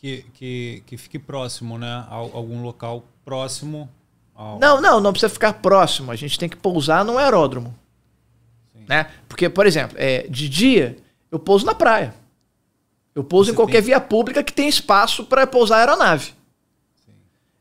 Que, 0.00 0.24
que, 0.32 0.82
que 0.86 0.96
fique 0.96 1.18
próximo, 1.18 1.76
né? 1.76 2.06
A 2.08 2.14
algum 2.14 2.62
local 2.62 3.04
próximo 3.24 3.88
ao. 4.34 4.58
Não, 4.58 4.80
não, 4.80 4.98
não 5.00 5.12
precisa 5.12 5.28
ficar 5.28 5.52
próximo. 5.54 6.10
A 6.10 6.16
gente 6.16 6.38
tem 6.38 6.48
que 6.48 6.56
pousar 6.56 7.04
num 7.04 7.18
aeródromo. 7.18 7.74
Né? 8.88 9.08
Porque, 9.28 9.48
por 9.48 9.66
exemplo, 9.66 9.96
é, 10.00 10.26
de 10.28 10.48
dia 10.48 10.96
eu 11.30 11.38
pouso 11.38 11.66
na 11.66 11.74
praia. 11.74 12.14
Eu 13.14 13.22
pouso 13.22 13.48
Você 13.48 13.52
em 13.52 13.56
qualquer 13.56 13.74
tem- 13.74 13.82
via 13.82 14.00
pública 14.00 14.42
que 14.42 14.52
tem 14.52 14.68
espaço 14.68 15.24
para 15.24 15.46
pousar 15.46 15.76
a 15.76 15.78
aeronave. 15.80 16.32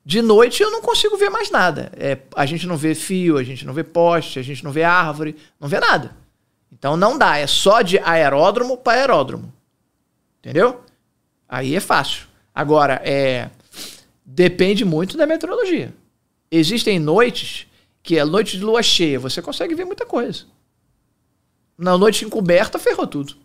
De 0.05 0.21
noite 0.21 0.63
eu 0.63 0.71
não 0.71 0.81
consigo 0.81 1.17
ver 1.17 1.29
mais 1.29 1.51
nada. 1.51 1.91
É, 1.97 2.17
a 2.35 2.45
gente 2.45 2.65
não 2.65 2.77
vê 2.77 2.95
fio, 2.95 3.37
a 3.37 3.43
gente 3.43 3.65
não 3.65 3.73
vê 3.73 3.83
poste, 3.83 4.39
a 4.39 4.41
gente 4.41 4.63
não 4.63 4.71
vê 4.71 4.83
árvore, 4.83 5.35
não 5.59 5.67
vê 5.67 5.79
nada. 5.79 6.15
Então 6.71 6.95
não 6.95 7.17
dá, 7.17 7.37
é 7.37 7.45
só 7.45 7.81
de 7.81 7.99
aeródromo 7.99 8.77
para 8.77 9.01
aeródromo. 9.01 9.53
Entendeu? 10.39 10.81
Aí 11.47 11.75
é 11.75 11.79
fácil. 11.79 12.28
Agora, 12.53 13.01
é 13.03 13.49
depende 14.25 14.85
muito 14.85 15.17
da 15.17 15.25
meteorologia. 15.25 15.93
Existem 16.51 16.99
noites 16.99 17.67
que 18.01 18.17
é 18.17 18.25
noite 18.25 18.57
de 18.57 18.63
lua 18.63 18.81
cheia, 18.81 19.19
você 19.19 19.41
consegue 19.41 19.75
ver 19.75 19.85
muita 19.85 20.05
coisa. 20.05 20.45
Na 21.77 21.97
noite 21.97 22.25
encoberta, 22.25 22.77
ferrou 22.79 23.07
tudo. 23.07 23.35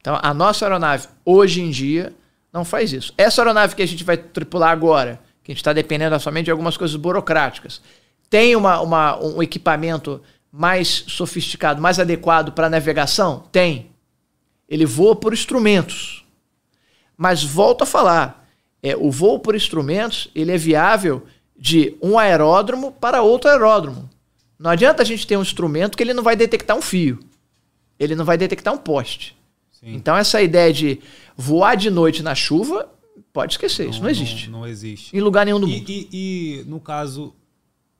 Então, 0.00 0.18
a 0.22 0.34
nossa 0.34 0.64
aeronave, 0.64 1.08
hoje 1.24 1.60
em 1.62 1.70
dia, 1.70 2.12
não 2.52 2.64
faz 2.64 2.92
isso. 2.92 3.14
Essa 3.16 3.40
aeronave 3.42 3.74
que 3.76 3.82
a 3.82 3.86
gente 3.86 4.04
vai 4.04 4.16
tripular 4.16 4.70
agora, 4.70 5.20
que 5.42 5.50
a 5.50 5.54
gente 5.54 5.60
está 5.60 5.72
dependendo 5.72 6.18
somente 6.20 6.46
de 6.46 6.50
algumas 6.50 6.76
coisas 6.76 6.96
burocráticas, 6.96 7.80
tem 8.28 8.56
uma, 8.56 8.80
uma- 8.80 9.18
um 9.22 9.42
equipamento 9.42 10.20
mais 10.50 11.04
sofisticado, 11.06 11.80
mais 11.80 11.98
adequado 11.98 12.52
para 12.52 12.68
navegação? 12.68 13.44
Tem. 13.52 13.90
Ele 14.68 14.84
voa 14.86 15.14
por 15.16 15.32
instrumentos. 15.32 16.21
Mas 17.22 17.44
volto 17.44 17.82
a 17.82 17.86
falar, 17.86 18.48
é, 18.82 18.96
o 18.96 19.08
voo 19.08 19.38
por 19.38 19.54
instrumentos 19.54 20.28
ele 20.34 20.50
é 20.50 20.58
viável 20.58 21.24
de 21.56 21.96
um 22.02 22.18
aeródromo 22.18 22.90
para 22.90 23.22
outro 23.22 23.48
aeródromo. 23.48 24.10
Não 24.58 24.68
adianta 24.68 25.02
a 25.02 25.06
gente 25.06 25.24
ter 25.24 25.36
um 25.36 25.42
instrumento 25.42 25.96
que 25.96 26.02
ele 26.02 26.12
não 26.14 26.22
vai 26.24 26.34
detectar 26.34 26.76
um 26.76 26.82
fio, 26.82 27.20
ele 27.96 28.16
não 28.16 28.24
vai 28.24 28.36
detectar 28.36 28.74
um 28.74 28.78
poste. 28.78 29.36
Sim. 29.70 29.94
Então 29.94 30.16
essa 30.16 30.42
ideia 30.42 30.72
de 30.72 30.98
voar 31.36 31.76
de 31.76 31.90
noite 31.90 32.24
na 32.24 32.34
chuva, 32.34 32.88
pode 33.32 33.52
esquecer, 33.54 33.88
isso 33.88 34.02
não 34.02 34.10
existe. 34.10 34.50
Não, 34.50 34.66
existe. 34.66 35.16
Em 35.16 35.20
lugar 35.20 35.44
nenhum 35.46 35.60
do 35.60 35.68
E, 35.68 35.76
mundo. 35.78 35.88
e- 35.90 36.08
e, 36.12 36.64
no 36.66 36.80
caso, 36.80 37.32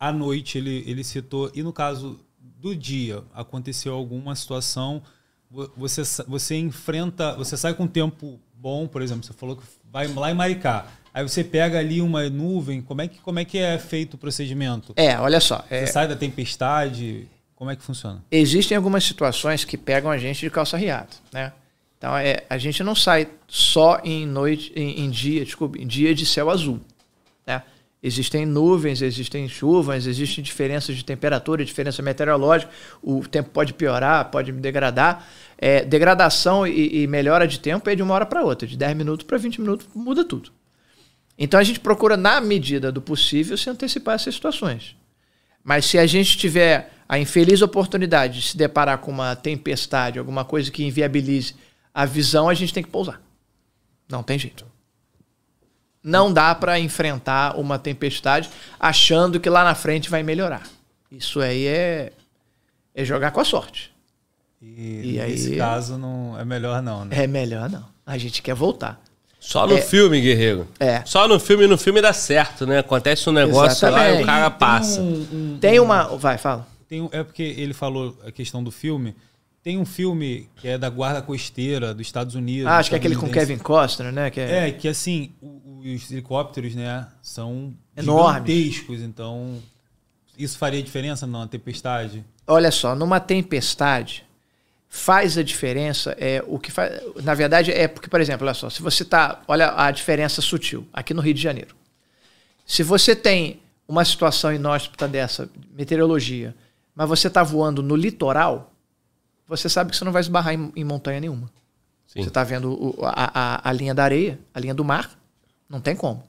à 0.00 0.12
noite 0.12 0.58
ele, 0.58 0.82
ele 0.84 1.04
citou, 1.04 1.48
e 1.54 1.62
no 1.62 1.72
caso 1.72 2.18
do 2.40 2.74
dia, 2.74 3.22
aconteceu 3.32 3.94
alguma 3.94 4.34
situação, 4.34 5.00
vo- 5.48 5.70
você, 5.76 6.02
você 6.26 6.56
enfrenta, 6.56 7.34
você 7.36 7.56
sai 7.56 7.72
com 7.74 7.86
tempo 7.86 8.40
bom, 8.62 8.86
por 8.86 9.02
exemplo, 9.02 9.24
você 9.24 9.32
falou 9.32 9.56
que 9.56 9.64
vai 9.90 10.06
lá 10.06 10.30
em 10.30 10.34
Maricá, 10.34 10.86
aí 11.12 11.22
você 11.24 11.42
pega 11.42 11.80
ali 11.80 12.00
uma 12.00 12.30
nuvem, 12.30 12.80
como 12.80 13.02
é 13.02 13.08
que, 13.08 13.18
como 13.18 13.40
é, 13.40 13.44
que 13.44 13.58
é 13.58 13.76
feito 13.76 14.14
o 14.14 14.18
procedimento? 14.18 14.92
É, 14.94 15.18
olha 15.18 15.40
só, 15.40 15.64
é, 15.68 15.84
Você 15.84 15.92
sai 15.92 16.06
da 16.06 16.14
tempestade, 16.14 17.26
como 17.56 17.70
é 17.72 17.76
que 17.76 17.82
funciona? 17.82 18.22
existem 18.30 18.76
algumas 18.76 19.02
situações 19.02 19.64
que 19.64 19.76
pegam 19.76 20.12
a 20.12 20.16
gente 20.16 20.38
de 20.38 20.48
calça 20.48 20.76
riada, 20.76 21.08
né? 21.32 21.52
Então 21.98 22.16
é, 22.16 22.44
a 22.48 22.56
gente 22.56 22.84
não 22.84 22.94
sai 22.94 23.28
só 23.48 24.00
em 24.04 24.24
noite, 24.26 24.72
em, 24.76 25.00
em 25.00 25.10
dia, 25.10 25.44
desculpa, 25.44 25.76
em 25.78 25.86
dia 25.86 26.14
de 26.14 26.24
céu 26.24 26.48
azul, 26.48 26.80
né? 27.44 27.62
Existem 28.02 28.44
nuvens, 28.44 29.00
existem 29.00 29.48
chuvas, 29.48 30.06
existem 30.08 30.42
diferenças 30.42 30.96
de 30.96 31.04
temperatura, 31.04 31.64
diferença 31.64 32.02
meteorológica. 32.02 32.72
O 33.00 33.26
tempo 33.28 33.50
pode 33.50 33.72
piorar, 33.72 34.28
pode 34.28 34.50
degradar. 34.50 35.24
É, 35.56 35.84
degradação 35.84 36.66
e, 36.66 37.02
e 37.02 37.06
melhora 37.06 37.46
de 37.46 37.60
tempo 37.60 37.88
é 37.88 37.94
de 37.94 38.02
uma 38.02 38.14
hora 38.14 38.26
para 38.26 38.42
outra, 38.42 38.66
de 38.66 38.76
10 38.76 38.96
minutos 38.96 39.24
para 39.24 39.38
20 39.38 39.60
minutos 39.60 39.86
muda 39.94 40.24
tudo. 40.24 40.50
Então 41.38 41.60
a 41.60 41.62
gente 41.62 41.78
procura, 41.78 42.16
na 42.16 42.40
medida 42.40 42.90
do 42.90 43.00
possível, 43.00 43.56
se 43.56 43.70
antecipar 43.70 44.16
essas 44.16 44.34
situações. 44.34 44.96
Mas 45.62 45.84
se 45.84 45.96
a 45.96 46.04
gente 46.04 46.36
tiver 46.36 46.90
a 47.08 47.20
infeliz 47.20 47.62
oportunidade 47.62 48.40
de 48.40 48.48
se 48.48 48.56
deparar 48.56 48.98
com 48.98 49.12
uma 49.12 49.36
tempestade, 49.36 50.18
alguma 50.18 50.44
coisa 50.44 50.72
que 50.72 50.84
inviabilize 50.84 51.54
a 51.94 52.04
visão, 52.04 52.48
a 52.48 52.54
gente 52.54 52.74
tem 52.74 52.82
que 52.82 52.90
pousar. 52.90 53.22
Não 54.08 54.24
tem 54.24 54.38
jeito. 54.38 54.71
Não 56.02 56.32
dá 56.32 56.54
para 56.54 56.78
enfrentar 56.80 57.56
uma 57.58 57.78
tempestade 57.78 58.50
achando 58.80 59.38
que 59.38 59.48
lá 59.48 59.62
na 59.64 59.74
frente 59.74 60.10
vai 60.10 60.22
melhorar. 60.22 60.62
Isso 61.10 61.40
aí 61.40 61.66
é, 61.66 62.12
é 62.94 63.04
jogar 63.04 63.30
com 63.30 63.40
a 63.40 63.44
sorte. 63.44 63.92
E, 64.60 65.14
E 65.14 65.20
aí- 65.20 65.30
nesse 65.32 65.56
caso 65.56 65.98
não 65.98 66.38
é 66.38 66.44
melhor 66.44 66.82
não, 66.82 67.04
né? 67.04 67.16
É 67.24 67.26
melhor 67.26 67.68
não. 67.68 67.84
A 68.06 68.16
gente 68.18 68.42
quer 68.42 68.54
voltar. 68.54 69.00
Só 69.38 69.66
no 69.66 69.76
É. 69.76 69.80
filme, 69.80 70.20
guerreiro. 70.20 70.68
É. 70.78 71.02
Só 71.04 71.26
no 71.26 71.38
filme, 71.40 71.66
no 71.66 71.76
filme 71.76 72.00
dá 72.00 72.12
certo, 72.12 72.64
né? 72.64 72.78
Acontece 72.78 73.28
um 73.28 73.32
negócio 73.32 73.90
lá 73.90 73.98
e 74.08 74.18
Exatamente. 74.20 74.22
o 74.22 74.26
cara 74.26 74.50
Tem 74.50 74.58
passa. 74.58 75.00
um- 75.00 75.26
um- 75.32 75.58
Tem 75.60 75.80
uma. 75.80 76.04
Vai, 76.16 76.38
fala. 76.38 76.66
Tem, 76.88 77.00
um- 77.00 77.08
é 77.10 77.24
porque 77.24 77.42
ele 77.42 77.74
falou 77.74 78.16
a 78.24 78.30
questão 78.30 78.62
do 78.62 78.70
filme. 78.70 79.16
Tem 79.64 79.78
um 79.78 79.84
filme 79.84 80.48
que 80.56 80.68
é 80.68 80.78
da 80.78 80.88
Guarda 80.88 81.22
Costeira 81.22 81.92
dos 81.92 82.06
Estados 82.06 82.34
Unidos. 82.36 82.66
Ah, 82.68 82.78
acho 82.78 82.88
que 82.88 82.94
é 82.94 82.98
aquele 82.98 83.16
com. 83.16 83.28
Kevin 83.28 83.58
Costner, 83.58 84.12
né? 84.12 84.30
Que 84.30 84.40
é, 84.40 84.68
É, 84.68 84.70
que 84.72 84.86
assim, 84.88 85.32
o- 85.40 85.60
os 85.84 86.10
helicópteros, 86.10 86.74
né, 86.74 87.06
são 87.22 87.74
Enormes. 87.96 88.54
gigantescos, 88.54 89.00
então 89.00 89.58
isso 90.38 90.56
faria 90.58 90.82
diferença 90.82 91.26
numa 91.26 91.46
tempestade? 91.46 92.24
Olha 92.46 92.70
só, 92.70 92.94
numa 92.94 93.20
tempestade 93.20 94.24
faz 94.88 95.38
a 95.38 95.42
diferença 95.42 96.14
é 96.18 96.42
o 96.46 96.58
que 96.58 96.70
faz, 96.70 97.00
na 97.24 97.34
verdade 97.34 97.70
é 97.70 97.88
porque, 97.88 98.08
por 98.10 98.20
exemplo, 98.20 98.46
olha 98.46 98.52
só, 98.54 98.68
se 98.68 98.82
você 98.82 99.04
tá, 99.04 99.40
olha 99.48 99.72
a 99.76 99.90
diferença 99.90 100.42
sutil 100.42 100.86
aqui 100.92 101.14
no 101.14 101.22
Rio 101.22 101.32
de 101.34 101.40
Janeiro. 101.40 101.74
Se 102.66 102.82
você 102.82 103.16
tem 103.16 103.60
uma 103.88 104.04
situação 104.04 104.52
inóspita 104.52 105.08
dessa, 105.08 105.48
meteorologia, 105.74 106.54
mas 106.94 107.08
você 107.08 107.28
está 107.28 107.42
voando 107.42 107.82
no 107.82 107.96
litoral, 107.96 108.72
você 109.48 109.68
sabe 109.68 109.90
que 109.90 109.96
você 109.96 110.04
não 110.04 110.12
vai 110.12 110.20
esbarrar 110.20 110.52
em, 110.54 110.70
em 110.76 110.84
montanha 110.84 111.20
nenhuma. 111.20 111.50
Sim. 112.06 112.22
Você 112.22 112.28
está 112.28 112.44
vendo 112.44 112.72
o- 112.72 112.98
a, 113.04 113.30
a- 113.64 113.70
a 113.70 113.72
linha 113.72 113.94
da 113.94 114.04
areia, 114.04 114.38
a 114.54 114.60
linha 114.60 114.74
do 114.74 114.84
mar, 114.84 115.10
não 115.72 115.80
tem 115.80 115.96
como. 115.96 116.22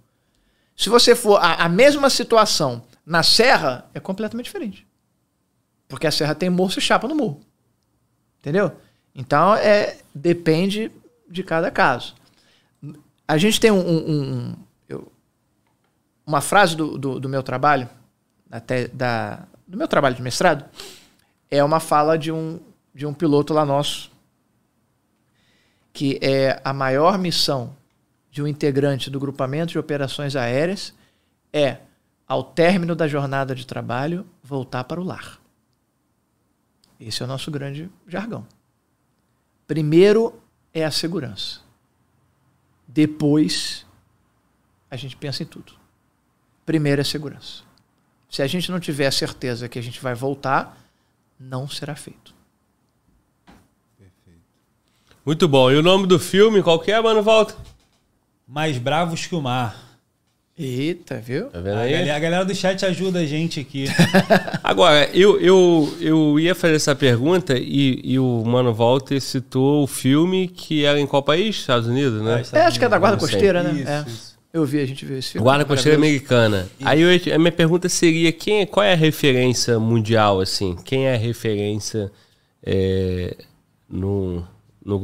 Se 0.76 0.90
você 0.90 1.14
for 1.16 1.36
a, 1.38 1.66
a 1.66 1.70
mesma 1.70 2.10
situação 2.10 2.82
na 3.06 3.22
serra, 3.22 3.86
é 3.94 4.00
completamente 4.00 4.46
diferente. 4.46 4.88
Porque 5.88 6.08
a 6.08 6.12
serra 6.12 6.34
tem 6.34 6.50
morro 6.50 6.72
e 6.78 6.82
chapa 6.82 7.10
no 7.10 7.14
morro. 7.14 7.42
Entendeu? 8.40 8.72
Então, 9.14 9.54
é, 9.56 9.98
depende 10.16 10.90
de 11.30 11.44
cada 11.44 11.70
caso. 11.70 12.16
A 13.28 13.38
gente 13.38 13.60
tem 13.60 13.70
um, 13.70 13.80
um- 13.86 14.12
um- 14.12 14.56
eu- 14.88 15.12
uma 16.26 16.40
frase 16.40 16.76
do, 16.76 16.98
do, 16.98 17.20
do 17.20 17.28
meu 17.30 17.44
trabalho, 17.44 17.90
até 18.50 18.88
da, 18.88 19.46
do 19.68 19.78
meu 19.78 19.88
trabalho 19.90 20.16
de 20.16 20.22
mestrado, 20.22 20.66
é 21.52 21.62
uma 21.64 21.82
fala 21.82 22.18
de 22.18 22.32
um, 22.32 22.60
de 22.96 23.06
um 23.06 23.14
piloto 23.14 23.54
lá 23.54 23.66
nosso, 23.66 24.10
que 25.92 26.18
é 26.22 26.60
a 26.64 26.74
maior 26.74 27.18
missão 27.18 27.76
de 28.34 28.42
um 28.42 28.48
integrante 28.48 29.12
do 29.12 29.20
grupamento 29.20 29.74
de 29.74 29.78
operações 29.78 30.36
aéreas 30.36 30.92
é, 31.54 31.78
ao 32.28 32.44
término 32.44 32.96
da 32.96 33.08
jornada 33.08 33.54
de 33.54 33.68
trabalho, 33.68 34.26
voltar 34.42 34.86
para 34.86 35.00
o 35.00 35.04
lar. 35.04 35.40
Esse 37.00 37.22
é 37.22 37.26
o 37.26 37.28
nosso 37.28 37.52
grande 37.52 37.92
jargão. 38.08 38.48
Primeiro 39.68 40.42
é 40.74 40.84
a 40.84 40.90
segurança. 40.90 41.60
Depois 42.88 43.86
a 44.90 44.96
gente 44.96 45.16
pensa 45.16 45.44
em 45.44 45.46
tudo. 45.46 45.74
Primeiro 46.66 47.02
é 47.02 47.04
a 47.04 47.06
segurança. 47.06 47.62
Se 48.32 48.42
a 48.42 48.48
gente 48.48 48.72
não 48.72 48.80
tiver 48.80 49.06
a 49.06 49.12
certeza 49.12 49.70
que 49.70 49.78
a 49.78 49.84
gente 49.84 50.02
vai 50.02 50.16
voltar, 50.16 50.76
não 51.40 51.68
será 51.68 51.96
feito. 51.96 52.34
Muito 55.24 55.48
bom. 55.48 55.70
E 55.70 55.76
o 55.76 55.84
nome 55.84 56.08
do 56.08 56.18
filme, 56.18 56.64
qual 56.64 56.80
que 56.80 56.92
é, 56.92 57.00
mano? 57.00 57.22
Volta. 57.22 57.73
Mais 58.48 58.78
bravos 58.78 59.26
que 59.26 59.36
o 59.36 59.42
mar. 59.42 59.82
Eita, 60.58 61.20
viu? 61.20 61.46
Tá 61.50 61.60
vendo 61.60 61.78
A 61.78 61.80
aí? 61.82 61.92
galera, 61.94 62.16
a 62.16 62.20
galera 62.20 62.46
do 62.46 62.54
chat 62.54 62.86
ajuda 62.86 63.20
a 63.20 63.26
gente 63.26 63.60
aqui. 63.60 63.86
Agora, 64.64 65.10
eu, 65.12 65.40
eu, 65.42 65.98
eu 66.00 66.40
ia 66.40 66.54
fazer 66.54 66.76
essa 66.76 66.94
pergunta 66.94 67.58
e, 67.58 68.00
e 68.04 68.20
o 68.20 68.44
Mano 68.46 68.72
Walter 68.72 69.20
citou 69.20 69.84
o 69.84 69.88
filme 69.88 70.48
que 70.48 70.86
era 70.86 71.00
em 71.00 71.08
qual 71.08 71.24
país? 71.24 71.56
Estados 71.56 71.88
Unidos, 71.88 72.22
né? 72.22 72.44
É, 72.54 72.62
acho 72.62 72.78
que 72.78 72.86
é 72.86 72.90
da 72.90 73.00
Guarda. 73.00 73.18
Costeira, 73.18 73.64
né? 73.64 73.80
Isso, 73.82 73.90
É. 73.90 74.06
isso. 74.08 74.34
Eu 74.54 74.64
vi, 74.64 74.80
a 74.80 74.86
gente 74.86 75.04
viu 75.04 75.18
esse 75.18 75.30
filme. 75.32 75.44
Guarda 75.44 75.66
Costeira. 75.66 75.98
Americana. 75.98 76.68
Aí 76.86 77.02
eu- 77.02 77.36
a 77.36 77.40
minha 77.40 77.52
pergunta 77.52 77.90
seria, 77.90 78.32
quem, 78.32 78.62
é- 78.62 78.66
qual 78.68 78.84
é 78.84 78.94
a 78.94 78.96
referência 78.96 79.80
mundial, 79.80 80.40
assim? 80.40 80.76
Quem 80.86 81.08
é 81.08 81.16
a 81.16 81.18
referência 81.18 82.12
é, 82.64 83.36
no, 83.90 84.48
no 84.86 85.02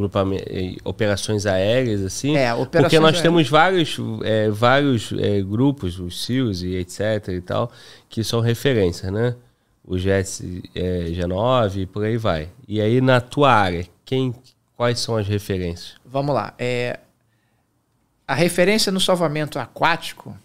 em 0.49 0.78
operações 0.83 1.45
aéreas, 1.45 2.01
assim? 2.01 2.35
É, 2.35 2.53
operações 2.53 2.83
Porque 2.83 2.99
nós 2.99 3.15
aéreas. 3.15 3.22
temos 3.22 3.49
vários, 3.49 3.97
é, 4.24 4.49
vários 4.49 5.13
é, 5.13 5.42
grupos, 5.42 5.99
os 5.99 6.26
SEALs 6.26 6.62
e 6.62 6.76
etc 6.76 7.29
e 7.29 7.42
tal, 7.42 7.72
que 8.10 8.24
são 8.24 8.42
referências, 8.42 9.12
né? 9.12 9.35
O 9.83 9.95
GS, 9.95 10.44
é, 10.76 11.06
G9 11.12 11.78
e 11.78 11.85
por 11.85 12.03
aí 12.03 12.17
vai. 12.17 12.49
E 12.67 12.79
aí, 12.79 13.01
na 13.01 13.19
tua 13.22 13.51
área, 13.51 13.88
quem, 14.06 14.35
quais 14.76 14.99
são 14.99 15.15
as 15.15 15.28
referências? 15.28 15.95
Vamos 16.06 16.35
lá. 16.35 16.53
É, 16.60 16.99
a 18.28 18.35
referência 18.35 18.92
no 18.92 18.99
salvamento 18.99 19.58
aquático 19.58 20.38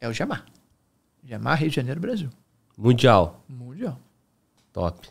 é 0.00 0.08
o 0.08 0.12
Gemar. 0.12 0.44
Gemar, 1.24 1.58
Rio 1.58 1.70
de 1.70 1.76
Janeiro, 1.76 2.00
Brasil. 2.00 2.30
Mundial. 2.76 3.44
Mundial. 3.48 3.98
Top. 4.72 5.00
Pra 5.00 5.10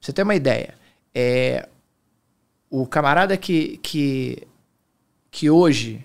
você 0.00 0.12
ter 0.12 0.22
uma 0.22 0.34
ideia, 0.34 0.74
é, 1.14 1.68
o 2.70 2.86
camarada 2.86 3.36
que, 3.36 3.78
que, 3.78 4.46
que 5.30 5.48
hoje 5.50 6.04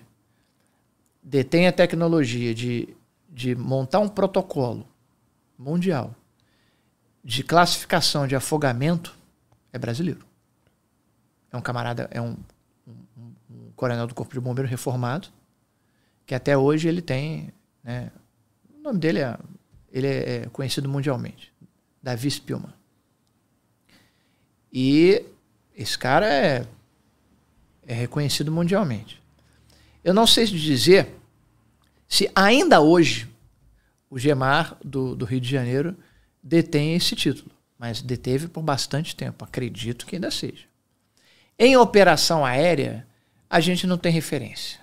detém 1.22 1.66
a 1.66 1.72
tecnologia 1.72 2.54
de, 2.54 2.88
de 3.28 3.54
montar 3.54 4.00
um 4.00 4.08
protocolo 4.08 4.86
mundial 5.58 6.14
de 7.22 7.42
classificação 7.42 8.26
de 8.26 8.36
afogamento 8.36 9.16
é 9.72 9.78
brasileiro. 9.78 10.24
É 11.50 11.56
um 11.56 11.60
camarada, 11.62 12.08
é 12.10 12.20
um, 12.20 12.36
um- 12.86 13.32
um 13.50 13.70
coronel 13.76 14.06
do 14.06 14.14
Corpo 14.14 14.34
de 14.34 14.40
Bombeiro 14.40 14.68
reformado, 14.68 15.28
que 16.26 16.34
até 16.34 16.56
hoje 16.56 16.88
ele 16.88 17.00
tem. 17.00 17.52
né, 17.82 18.10
o 18.78 18.82
nome 18.82 18.98
dele 18.98 19.20
é, 19.20 19.38
ele 19.90 20.06
é 20.06 20.46
conhecido 20.52 20.88
mundialmente. 20.88 21.52
Davi 22.02 22.30
Spielman. 22.30 22.72
E 24.72 25.24
esse 25.74 25.98
cara 25.98 26.26
é, 26.26 26.66
é 27.86 27.94
reconhecido 27.94 28.52
mundialmente. 28.52 29.22
Eu 30.02 30.14
não 30.14 30.26
sei 30.26 30.46
dizer 30.46 31.08
se 32.06 32.30
ainda 32.34 32.80
hoje 32.80 33.28
o 34.08 34.18
Gemar 34.18 34.76
do, 34.84 35.16
do 35.16 35.24
Rio 35.24 35.40
de 35.40 35.50
Janeiro 35.50 35.96
detém 36.42 36.94
esse 36.94 37.16
título, 37.16 37.50
mas 37.78 38.00
deteve 38.00 38.46
por 38.46 38.62
bastante 38.62 39.16
tempo. 39.16 39.44
Acredito 39.44 40.06
que 40.06 40.16
ainda 40.16 40.30
seja. 40.30 40.64
Em 41.58 41.76
operação 41.76 42.44
aérea, 42.44 43.06
a 43.48 43.60
gente 43.60 43.86
não 43.86 43.98
tem 43.98 44.12
referência. 44.12 44.78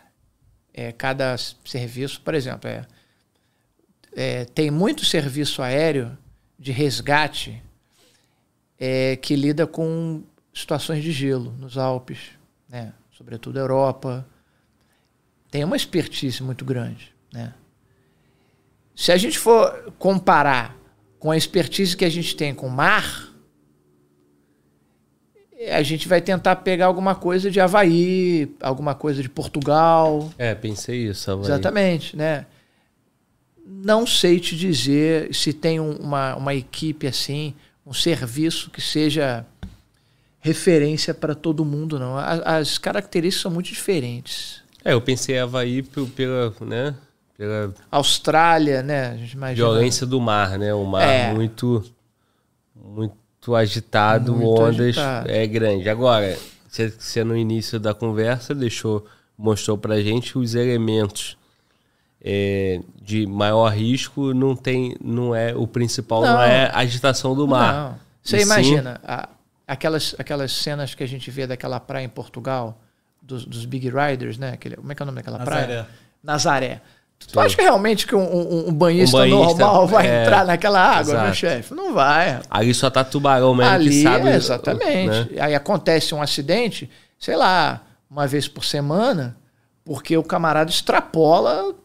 É, 0.73 0.91
cada 0.91 1.37
serviço, 1.37 2.21
por 2.21 2.33
exemplo, 2.33 2.69
é, 2.69 2.85
é, 4.13 4.45
tem 4.45 4.71
muito 4.71 5.05
serviço 5.05 5.61
aéreo 5.61 6.17
de 6.57 6.71
resgate 6.71 7.61
é, 8.79 9.15
que 9.15 9.35
lida 9.35 9.67
com 9.67 10.23
situações 10.53 11.03
de 11.03 11.11
gelo 11.11 11.51
nos 11.59 11.77
Alpes, 11.77 12.19
né? 12.69 12.93
sobretudo 13.11 13.57
a 13.57 13.61
Europa. 13.61 14.25
Tem 15.49 15.63
uma 15.63 15.75
expertise 15.75 16.41
muito 16.43 16.63
grande. 16.65 17.13
Né? 17.33 17.53
Se 18.95 19.11
a 19.11 19.17
gente 19.17 19.37
for 19.39 19.93
comparar 19.99 20.77
com 21.19 21.31
a 21.31 21.37
expertise 21.37 21.95
que 21.95 22.05
a 22.05 22.09
gente 22.09 22.35
tem 22.35 22.53
com 22.53 22.67
o 22.67 22.71
mar, 22.71 23.29
a 25.71 25.83
gente 25.83 26.07
vai 26.07 26.19
tentar 26.21 26.55
pegar 26.57 26.87
alguma 26.87 27.13
coisa 27.13 27.51
de 27.51 27.59
Havaí, 27.59 28.51
alguma 28.59 28.95
coisa 28.95 29.21
de 29.21 29.29
Portugal. 29.29 30.31
É, 30.37 30.55
pensei 30.55 31.07
isso. 31.07 31.29
Havaí. 31.29 31.45
Exatamente, 31.45 32.15
né? 32.17 32.47
Não 33.65 34.05
sei 34.07 34.39
te 34.39 34.55
dizer 34.57 35.33
se 35.33 35.53
tem 35.53 35.79
um- 35.79 35.95
uma, 35.97 36.35
uma 36.35 36.53
equipe 36.55 37.05
assim, 37.07 37.53
um 37.85 37.93
serviço 37.93 38.69
que 38.71 38.81
seja 38.81 39.45
referência 40.41 41.13
para 41.13 41.33
todo 41.35 41.63
mundo, 41.63 41.97
não. 41.99 42.17
A- 42.17 42.57
As 42.57 42.77
características 42.77 43.41
são 43.43 43.51
muito 43.51 43.67
diferentes. 43.67 44.61
É, 44.83 44.93
eu 44.93 45.01
pensei 45.01 45.37
Havaí 45.39 45.83
pe- 45.83 46.05
pela, 46.07 46.53
né, 46.61 46.95
pela 47.37 47.71
Austrália, 47.91 48.81
né? 48.81 49.09
A 49.11 49.15
gente 49.17 49.33
imagina. 49.33 49.55
violência 49.67 50.05
do 50.07 50.19
mar, 50.19 50.57
né? 50.57 50.73
O 50.73 50.83
mar 50.85 51.03
É. 51.07 51.31
muito, 51.33 51.83
muito 52.75 53.55
agitado, 53.55 54.33
Muito 54.35 54.61
ondas 54.61 54.79
agitado. 54.97 55.29
é 55.29 55.45
grande. 55.47 55.87
Agora, 55.89 56.37
você, 56.67 57.23
no 57.23 57.37
início 57.37 57.79
da 57.79 57.93
conversa 57.93 58.55
deixou, 58.55 59.05
mostrou 59.37 59.77
pra 59.77 60.01
gente 60.01 60.37
os 60.37 60.55
elementos 60.55 61.37
é, 62.23 62.79
de 63.01 63.25
maior 63.25 63.69
risco 63.73 64.31
não 64.33 64.55
tem, 64.55 64.95
não 65.03 65.33
é 65.35 65.55
o 65.55 65.65
principal, 65.65 66.21
não, 66.21 66.33
Não. 66.35 66.41
é 66.43 66.65
a 66.71 66.77
agitação 66.79 67.33
do 67.35 67.47
mar. 67.47 67.73
Não. 67.73 67.99
Você 68.23 68.37
E 68.37 68.39
sim- 68.41 68.45
imagina 68.45 69.01
a- 69.03 69.27
aquelas, 69.71 70.15
aquelas 70.17 70.51
cenas 70.51 70.93
que 70.93 71.03
a 71.03 71.07
gente 71.07 71.29
vê 71.31 71.47
daquela 71.47 71.79
praia 71.79 72.05
em 72.05 72.09
Portugal, 72.09 72.79
dos, 73.21 73.45
dos 73.45 73.65
Big 73.65 73.89
Riders, 73.89 74.37
né? 74.37 74.51
Aquele, 74.53 74.75
como 74.75 74.91
é 74.91 74.95
que 74.95 75.01
é 75.01 75.03
o 75.03 75.05
nome 75.05 75.17
daquela 75.17 75.39
praia? 75.39 75.67
Nazaré. 75.67 75.87
Nazaré. 76.23 76.81
Tu 77.31 77.39
acha 77.39 77.55
que 77.55 77.61
realmente 77.61 78.07
que 78.07 78.15
um, 78.15 78.23
um- 78.23 78.69
um 78.69 78.73
banhista, 78.73 79.17
Um 79.17 79.19
banhista, 79.19 79.59
normal 79.59 79.85
vai 79.87 80.07
é, 80.07 80.21
entrar 80.23 80.43
naquela 80.43 80.79
água, 80.79 81.13
meu 81.13 81.21
exato. 81.25 81.35
chefe? 81.37 81.73
Não 81.75 81.93
vai. 81.93 82.41
Ali 82.49 82.73
só 82.73 82.89
tá 82.89 83.03
tubarão 83.03 83.53
mesmo 83.53 83.69
que 83.69 83.75
Ali, 83.75 84.01
sabe. 84.03 84.27
é, 84.29 84.35
exatamente. 84.35 85.33
né? 85.35 85.41
Aí 85.41 85.53
acontece 85.53 86.15
um 86.15 86.21
acidente, 86.21 86.89
sei 87.19 87.35
lá, 87.35 87.81
uma 88.09 88.25
vez 88.25 88.47
por 88.47 88.65
semana, 88.65 89.37
porque 89.85 90.17
o 90.17 90.23
camarada 90.23 90.71
extrapola 90.71 91.75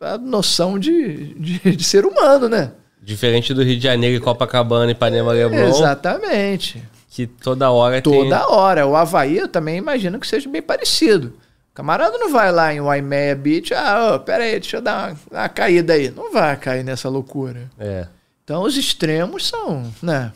a 0.00 0.16
noção 0.16 0.78
de, 0.78 1.34
de, 1.34 1.76
de 1.76 1.84
ser 1.84 2.06
humano, 2.06 2.48
né? 2.48 2.72
Diferente 3.08 3.54
do 3.54 3.62
Rio 3.62 3.78
de 3.78 3.82
Janeiro 3.82 4.18
e 4.18 4.20
Copacabana 4.20 4.90
e 4.90 4.92
Ipanema 4.92 5.32
Leblon, 5.32 5.70
Exatamente. 5.70 6.82
que 7.08 7.26
toda 7.26 7.70
hora 7.70 8.02
tem... 8.02 8.12
Toda 8.12 8.48
hora. 8.50 8.86
O 8.86 8.94
Havaí 8.94 9.38
eu 9.38 9.48
também 9.48 9.78
imagino 9.78 10.20
que 10.20 10.26
seja 10.26 10.46
bem 10.46 10.60
parecido. 10.60 11.28
O 11.70 11.74
camarada 11.74 12.18
não 12.18 12.30
vai 12.30 12.52
lá 12.52 12.74
em 12.74 12.82
Waimea 12.82 13.34
Beach, 13.34 13.72
ah, 13.72 14.16
ô, 14.16 14.20
pera 14.20 14.44
aí, 14.44 14.60
deixa 14.60 14.76
eu 14.76 14.82
dar 14.82 15.08
uma, 15.08 15.18
uma 15.30 15.48
caída 15.48 15.94
aí. 15.94 16.10
Não 16.10 16.30
vai 16.30 16.54
cair 16.58 16.84
nessa 16.84 17.08
loucura. 17.08 17.70
É. 17.78 18.06
Então 18.44 18.62
os 18.62 18.76
extremos 18.76 19.46
são, 19.46 19.90
né? 20.02 20.30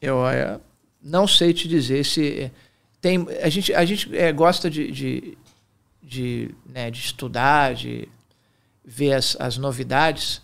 Eu 0.00 0.26
é, 0.26 0.58
não 1.02 1.28
sei 1.28 1.52
te 1.52 1.68
dizer 1.68 2.02
se 2.02 2.50
tem. 2.98 3.26
A 3.42 3.50
gente, 3.50 3.74
a 3.74 3.84
gente 3.84 4.16
é, 4.16 4.32
gosta 4.32 4.70
de, 4.70 4.90
de, 4.90 5.36
de, 6.02 6.54
né, 6.64 6.90
de 6.90 6.98
estudar, 6.98 7.74
de 7.74 8.08
ver 8.82 9.12
as, 9.12 9.36
as 9.38 9.58
novidades, 9.58 10.40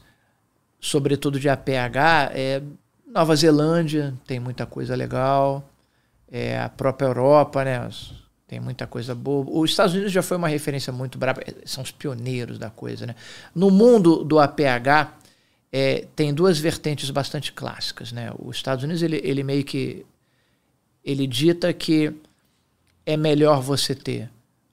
sobretudo 0.86 1.40
de 1.40 1.48
APH, 1.48 2.30
é 2.32 2.62
Nova 3.04 3.34
Zelândia 3.34 4.14
tem 4.24 4.38
muita 4.38 4.64
coisa 4.66 4.94
legal, 4.94 5.68
é, 6.30 6.60
a 6.60 6.68
própria 6.68 7.06
Europa, 7.06 7.64
né? 7.64 7.88
Tem 8.46 8.60
muita 8.60 8.86
coisa 8.86 9.12
boa. 9.12 9.44
Os 9.48 9.70
Estados 9.70 9.94
Unidos 9.94 10.12
já 10.12 10.22
foi 10.22 10.36
uma 10.36 10.46
referência 10.46 10.92
muito 10.92 11.18
brava, 11.18 11.42
são 11.64 11.82
os 11.82 11.90
pioneiros 11.90 12.56
da 12.56 12.70
coisa, 12.70 13.04
né? 13.04 13.16
No 13.52 13.68
mundo 13.68 14.22
do 14.22 14.38
APH, 14.38 15.12
é, 15.72 16.06
tem 16.14 16.32
duas 16.32 16.56
vertentes 16.56 17.10
bastante 17.10 17.52
clássicas, 17.52 18.12
né? 18.12 18.30
Os 18.38 18.56
Estados 18.56 18.84
Unidos, 18.84 19.02
ele, 19.02 19.20
ele 19.24 19.42
meio 19.42 19.64
que 19.64 20.06
ele 21.04 21.26
dita 21.26 21.72
que 21.72 22.14
é 23.04 23.16
melhor 23.16 23.60
você 23.60 23.92
ter 23.92 24.30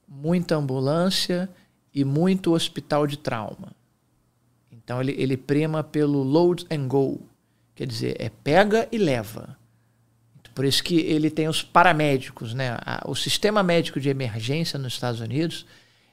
muita 0.08 0.56
ambulância 0.56 1.50
e 1.92 2.04
muito 2.04 2.54
hospital 2.54 3.08
de 3.08 3.18
trauma. 3.18 3.73
Então 4.84 5.02
ele, 5.02 5.16
ele 5.18 5.38
prima 5.38 5.84
pelo 5.84 6.24
load 6.24 6.66
and 6.70 6.88
go, 6.88 7.22
quer 7.76 7.88
dizer, 7.88 8.16
é 8.20 8.30
pega 8.30 8.88
e 8.92 8.98
leva. 8.98 9.58
Por 10.54 10.66
isso 10.66 10.84
que 10.84 11.00
ele 11.00 11.32
tem 11.32 11.48
os 11.48 11.64
paramédicos, 11.64 12.54
né? 12.54 12.78
O 13.06 13.16
sistema 13.16 13.64
médico 13.64 14.00
de 14.00 14.10
emergência 14.10 14.78
nos 14.78 14.94
Estados 14.94 15.20
Unidos 15.20 15.66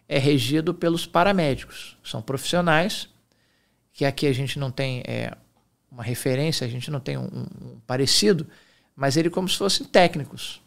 é 0.09 0.19
regido 0.19 0.73
pelos 0.73 1.07
paramédicos. 1.07 1.97
São 2.03 2.23
profissionais 2.23 3.09
que 3.93 4.05
aqui 4.05 4.27
a 4.27 4.33
gente 4.33 4.59
não 4.59 4.71
tem 4.71 5.03
é, 5.07 5.37
uma 5.91 6.03
referência, 6.03 6.67
a 6.67 6.71
gente 6.71 6.91
não 6.91 7.01
tem 7.01 7.19
um, 7.19 7.47
um 7.61 7.81
parecido, 7.87 8.47
mas 8.97 9.17
ele 9.17 9.29
como 9.29 9.49
se 9.49 9.59
fossem 9.59 9.87
técnicos. 9.87 10.63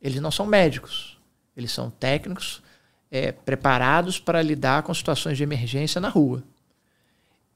Eles 0.00 0.20
não 0.20 0.30
são 0.30 0.46
médicos, 0.46 1.18
eles 1.54 1.72
são 1.72 1.90
técnicos 1.90 2.62
é, 3.10 3.32
preparados 3.32 4.18
para 4.18 4.40
lidar 4.40 4.82
com 4.82 4.94
situações 4.94 5.36
de 5.36 5.42
emergência 5.42 6.00
na 6.00 6.08
rua. 6.08 6.42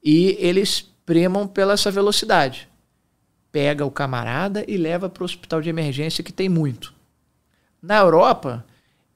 E 0.05 0.37
eles 0.39 0.81
primam 1.03 1.47
pela 1.47 1.73
essa 1.73 1.89
velocidade. 1.89 2.69
Pega 3.51 3.83
o 3.83 3.89
camarada 3.89 4.63
e 4.67 4.77
leva 4.77 5.09
para 5.09 5.23
o 5.23 5.25
hospital 5.25 5.61
de 5.61 5.69
emergência 5.69 6.23
que 6.23 6.31
tem 6.31 6.47
muito. 6.47 6.93
Na 7.81 7.97
Europa, 7.97 8.63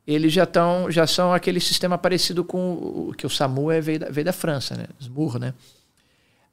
eles 0.08 0.34
já, 0.34 0.48
tão, 0.48 0.90
já 0.90 1.06
são 1.06 1.32
aquele 1.32 1.60
sistema 1.60 1.96
parecido 1.96 2.44
com 2.44 2.74
o 3.10 3.14
que 3.16 3.28
o 3.28 3.30
SAMU 3.30 3.70
é, 3.70 3.80
veio, 3.80 4.00
da, 4.00 4.10
veio 4.10 4.26
da 4.26 4.34
França, 4.34 4.76
né? 4.76 4.88
SMUR, 5.00 5.38
né? 5.38 5.54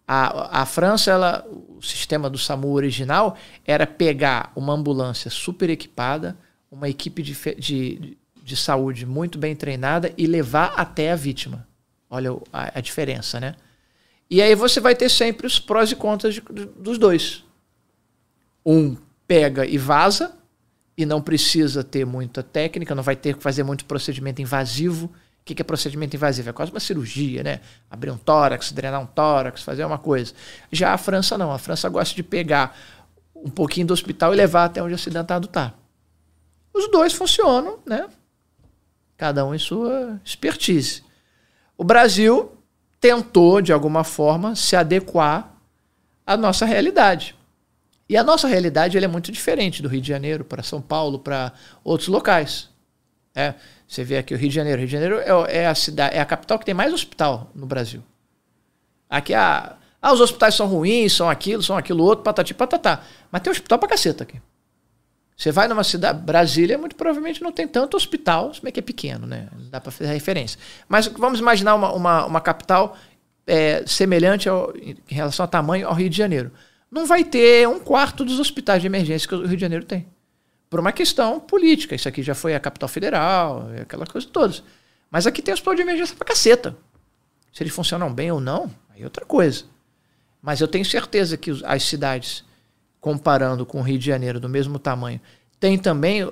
A, 0.06 0.60
a 0.60 0.66
França, 0.66 1.10
ela, 1.10 1.44
o 1.50 1.80
sistema 1.82 2.28
do 2.28 2.36
SAMU 2.36 2.72
original 2.72 3.36
era 3.64 3.86
pegar 3.86 4.52
uma 4.54 4.74
ambulância 4.74 5.30
super 5.30 5.70
equipada, 5.70 6.36
uma 6.70 6.88
equipe 6.88 7.22
de, 7.22 7.34
de, 7.58 8.18
de 8.42 8.56
saúde 8.56 9.06
muito 9.06 9.38
bem 9.38 9.56
treinada 9.56 10.12
e 10.18 10.26
levar 10.26 10.74
até 10.76 11.10
a 11.10 11.16
vítima. 11.16 11.66
Olha 12.10 12.36
a, 12.52 12.78
a 12.78 12.80
diferença, 12.80 13.40
né? 13.40 13.54
E 14.28 14.42
aí 14.42 14.54
você 14.54 14.80
vai 14.80 14.94
ter 14.94 15.08
sempre 15.08 15.46
os 15.46 15.58
prós 15.58 15.90
e 15.92 15.96
contras 15.96 16.34
de, 16.34 16.40
dos 16.40 16.98
dois. 16.98 17.44
Um 18.64 18.96
pega 19.26 19.64
e 19.66 19.78
vaza, 19.78 20.36
e 20.96 21.04
não 21.04 21.20
precisa 21.20 21.84
ter 21.84 22.04
muita 22.06 22.42
técnica, 22.42 22.94
não 22.94 23.02
vai 23.02 23.14
ter 23.14 23.36
que 23.36 23.42
fazer 23.42 23.62
muito 23.62 23.84
procedimento 23.84 24.40
invasivo. 24.40 25.06
O 25.06 25.44
que 25.44 25.60
é 25.60 25.64
procedimento 25.64 26.16
invasivo? 26.16 26.48
É 26.50 26.52
quase 26.52 26.72
uma 26.72 26.80
cirurgia, 26.80 27.42
né? 27.42 27.60
Abrir 27.90 28.10
um 28.10 28.16
tórax, 28.16 28.72
drenar 28.72 29.00
um 29.00 29.06
tórax, 29.06 29.62
fazer 29.62 29.84
uma 29.84 29.98
coisa. 29.98 30.32
Já 30.72 30.92
a 30.92 30.98
França 30.98 31.38
não. 31.38 31.52
A 31.52 31.58
França 31.58 31.88
gosta 31.88 32.14
de 32.14 32.22
pegar 32.22 32.76
um 33.34 33.50
pouquinho 33.50 33.86
do 33.86 33.92
hospital 33.92 34.32
e 34.32 34.36
levar 34.36 34.64
até 34.64 34.82
onde 34.82 34.92
o 34.92 34.96
acidentado 34.96 35.46
está. 35.46 35.74
Os 36.74 36.90
dois 36.90 37.12
funcionam, 37.12 37.78
né? 37.86 38.08
cada 39.16 39.44
um 39.44 39.54
em 39.54 39.58
sua 39.58 40.20
expertise. 40.24 41.02
O 41.76 41.84
Brasil 41.84 42.52
tentou, 43.06 43.60
de 43.60 43.72
alguma 43.72 44.02
forma, 44.02 44.56
se 44.56 44.74
adequar 44.74 45.54
à 46.26 46.36
nossa 46.36 46.66
realidade. 46.66 47.36
E 48.08 48.16
a 48.16 48.24
nossa 48.24 48.48
realidade 48.48 48.98
é 48.98 49.06
muito 49.06 49.30
diferente 49.30 49.80
do 49.80 49.88
Rio 49.88 50.00
de 50.00 50.08
Janeiro 50.08 50.44
para 50.44 50.60
São 50.60 50.80
Paulo, 50.80 51.20
para 51.20 51.52
outros 51.84 52.08
locais. 52.08 52.68
É, 53.32 53.54
você 53.86 54.02
vê 54.02 54.18
aqui 54.18 54.34
o 54.34 54.36
Rio 54.36 54.48
de 54.48 54.54
Janeiro. 54.54 54.78
O 54.78 54.80
Rio 54.80 54.88
de 54.88 54.92
Janeiro 54.92 55.20
é, 55.20 55.58
é, 55.58 55.66
a 55.68 55.74
cidade, 55.74 56.16
é 56.16 56.20
a 56.20 56.24
capital 56.24 56.58
que 56.58 56.64
tem 56.64 56.74
mais 56.74 56.92
hospital 56.92 57.48
no 57.54 57.64
Brasil. 57.64 58.02
Aqui 59.08 59.34
ah, 59.34 59.76
ah, 60.02 60.12
os 60.12 60.20
hospitais 60.20 60.56
são 60.56 60.66
ruins, 60.66 61.12
são 61.12 61.30
aquilo, 61.30 61.62
são 61.62 61.76
aquilo 61.76 62.02
outro, 62.02 62.24
patati 62.24 62.54
patatá. 62.54 63.04
Mas 63.30 63.40
tem 63.40 63.52
hospital 63.52 63.78
pra 63.78 63.88
caceta 63.88 64.24
aqui. 64.24 64.40
Você 65.36 65.52
vai 65.52 65.68
numa 65.68 65.84
cidade, 65.84 66.18
Brasília, 66.20 66.78
muito 66.78 66.96
provavelmente 66.96 67.42
não 67.42 67.52
tem 67.52 67.68
tanto 67.68 67.96
hospital, 67.96 68.54
se 68.54 68.62
bem 68.62 68.72
que 68.72 68.80
é 68.80 68.82
pequeno, 68.82 69.26
né? 69.26 69.48
Não 69.52 69.68
dá 69.68 69.80
para 69.80 69.92
fazer 69.92 70.10
referência. 70.10 70.58
Mas 70.88 71.06
vamos 71.08 71.38
imaginar 71.38 71.74
uma, 71.74 71.92
uma, 71.92 72.24
uma 72.24 72.40
capital 72.40 72.96
é, 73.46 73.84
semelhante 73.86 74.48
ao, 74.48 74.74
em 74.76 74.96
relação 75.08 75.44
ao 75.44 75.48
tamanho 75.48 75.86
ao 75.86 75.94
Rio 75.94 76.08
de 76.08 76.16
Janeiro. 76.16 76.50
Não 76.90 77.04
vai 77.04 77.22
ter 77.22 77.68
um 77.68 77.78
quarto 77.78 78.24
dos 78.24 78.40
hospitais 78.40 78.80
de 78.80 78.86
emergência 78.86 79.28
que 79.28 79.34
o 79.34 79.46
Rio 79.46 79.56
de 79.56 79.60
Janeiro 79.60 79.84
tem. 79.84 80.06
Por 80.70 80.80
uma 80.80 80.90
questão 80.90 81.38
política. 81.38 81.94
Isso 81.94 82.08
aqui 82.08 82.22
já 82.22 82.34
foi 82.34 82.54
a 82.54 82.60
capital 82.60 82.88
federal, 82.88 83.68
aquela 83.78 84.06
coisa 84.06 84.26
toda. 84.26 84.54
Mas 85.10 85.26
aqui 85.26 85.42
tem 85.42 85.52
hospital 85.52 85.74
de 85.74 85.82
emergência 85.82 86.16
pra 86.16 86.26
caceta. 86.26 86.74
Se 87.52 87.62
eles 87.62 87.74
funcionam 87.74 88.12
bem 88.12 88.32
ou 88.32 88.40
não, 88.40 88.70
aí 88.94 89.02
é 89.02 89.04
outra 89.04 89.26
coisa. 89.26 89.64
Mas 90.40 90.62
eu 90.62 90.68
tenho 90.68 90.84
certeza 90.84 91.36
que 91.36 91.50
as 91.64 91.82
cidades 91.82 92.42
comparando 93.06 93.64
com 93.64 93.78
o 93.78 93.82
Rio 93.82 94.00
de 94.00 94.04
Janeiro 94.04 94.40
do 94.40 94.48
mesmo 94.48 94.80
tamanho, 94.80 95.20
tem 95.60 95.78
também 95.78 96.28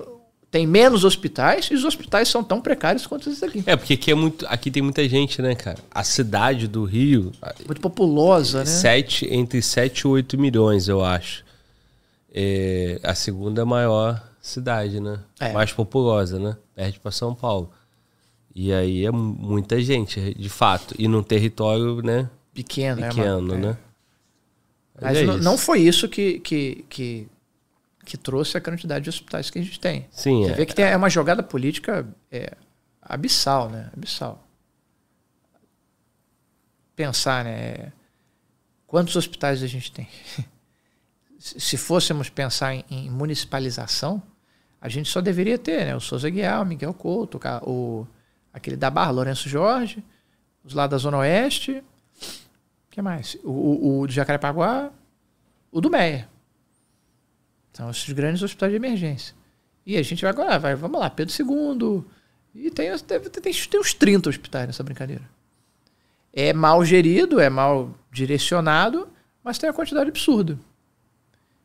tem 0.51 0.67
menos 0.67 1.05
hospitais 1.05 1.67
e 1.71 1.73
os 1.73 1.85
hospitais 1.85 2.27
são 2.27 2.43
tão 2.43 2.59
precários 2.59 3.07
quanto 3.07 3.29
esses 3.29 3.41
aqui. 3.41 3.63
É, 3.65 3.77
porque 3.77 3.93
aqui, 3.93 4.11
é 4.11 4.13
muito, 4.13 4.45
aqui 4.49 4.69
tem 4.69 4.83
muita 4.83 5.07
gente, 5.07 5.41
né, 5.41 5.55
cara? 5.55 5.77
A 5.89 6.03
cidade 6.03 6.67
do 6.67 6.83
Rio. 6.83 7.31
Muito 7.65 7.79
populosa, 7.79 8.59
né? 8.59 8.65
Sete, 8.65 9.25
entre 9.33 9.61
7 9.61 10.01
e 10.01 10.07
8 10.07 10.37
milhões, 10.37 10.89
eu 10.89 11.01
acho. 11.01 11.45
É 12.33 12.99
a 13.03 13.15
segunda 13.15 13.65
maior 13.65 14.21
cidade, 14.41 14.99
né? 14.99 15.19
É. 15.39 15.53
Mais 15.53 15.71
populosa, 15.71 16.37
né? 16.39 16.57
Perde 16.75 16.99
para 16.99 17.11
São 17.11 17.33
Paulo. 17.33 17.71
E 18.53 18.73
aí 18.73 19.05
é 19.05 19.11
muita 19.11 19.81
gente, 19.81 20.33
de 20.33 20.49
fato. 20.49 20.93
E 20.99 21.07
num 21.07 21.23
território, 21.23 22.01
né? 22.01 22.29
Pequeno, 22.53 23.01
Pequeno, 23.01 23.53
é, 23.53 23.57
né? 23.57 23.77
Mas, 25.01 25.17
é 25.17 25.25
não 25.25 25.57
foi 25.57 25.81
isso 25.81 26.07
que, 26.07 26.39
que, 26.39 26.85
que, 26.89 27.27
que, 28.05 28.17
trouxe 28.17 28.57
a 28.57 28.61
quantidade 28.61 29.03
de 29.03 29.09
hospitais 29.09 29.49
que 29.49 29.59
a 29.59 29.61
gente 29.61 29.79
tem. 29.79 30.07
Sim, 30.11 30.43
Você 30.43 30.51
é. 30.51 30.55
vê 30.55 30.65
que 30.65 30.73
tem, 30.73 30.85
é 30.85 30.95
uma 30.95 31.09
jogada 31.09 31.43
política 31.43 32.07
é, 32.31 32.55
abissal, 33.01 33.69
né? 33.69 33.89
Abissal. 33.93 34.41
Pensar, 36.95 37.43
né? 37.43 37.91
Quantos 38.87 39.15
hospitais 39.15 39.61
a 39.61 39.67
gente 39.67 39.91
tem? 39.91 40.07
Se 41.37 41.77
fôssemos 41.77 42.29
pensar 42.29 42.73
em, 42.73 42.85
em, 42.89 43.09
municipalização, 43.09 44.23
a 44.79 44.87
gente 44.87 45.09
só 45.09 45.19
deveria 45.19 45.57
ter, 45.57 45.85
né? 45.85 45.95
O 45.95 45.99
Souza 45.99 46.29
Guial, 46.29 46.63
o 46.63 46.65
Miguel 46.65 46.93
Couto, 46.93 47.39
o, 47.63 48.07
aquele 48.53 48.77
da 48.77 48.89
Barra, 48.89 49.11
Lourenço 49.11 49.49
Jorge, 49.49 50.03
os 50.63 50.73
lá 50.73 50.87
da 50.87 50.97
Zona 50.97 51.17
Oeste, 51.17 51.83
que 52.95 53.01
mais? 53.01 53.37
O, 53.43 53.49
o, 53.49 53.99
o 53.99 54.07
de 54.07 54.15
Jacarepaguá, 54.15 54.89
o 55.69 55.81
do 55.81 55.89
Meia. 55.89 56.29
São 57.73 57.91
esses 57.91 58.09
grandes 58.13 58.41
hospitais 58.41 58.71
de 58.71 58.77
emergência. 58.77 59.35
E 59.85 59.97
a 59.97 60.01
gente 60.01 60.21
vai 60.21 60.31
agora, 60.31 60.57
vai, 60.57 60.75
vamos 60.75 60.97
lá, 60.97 61.09
Pedro 61.09 61.35
II. 61.37 62.05
E 62.55 62.71
tem, 62.71 62.97
tem, 62.99 63.19
tem, 63.19 63.53
tem 63.53 63.79
uns 63.81 63.93
30 63.93 64.29
hospitais 64.29 64.67
nessa 64.67 64.81
brincadeira. 64.81 65.23
É 66.31 66.53
mal 66.53 66.85
gerido, 66.85 67.37
é 67.37 67.49
mal 67.49 67.93
direcionado, 68.09 69.09
mas 69.43 69.57
tem 69.57 69.69
uma 69.69 69.75
quantidade 69.75 70.07
absurda. 70.07 70.57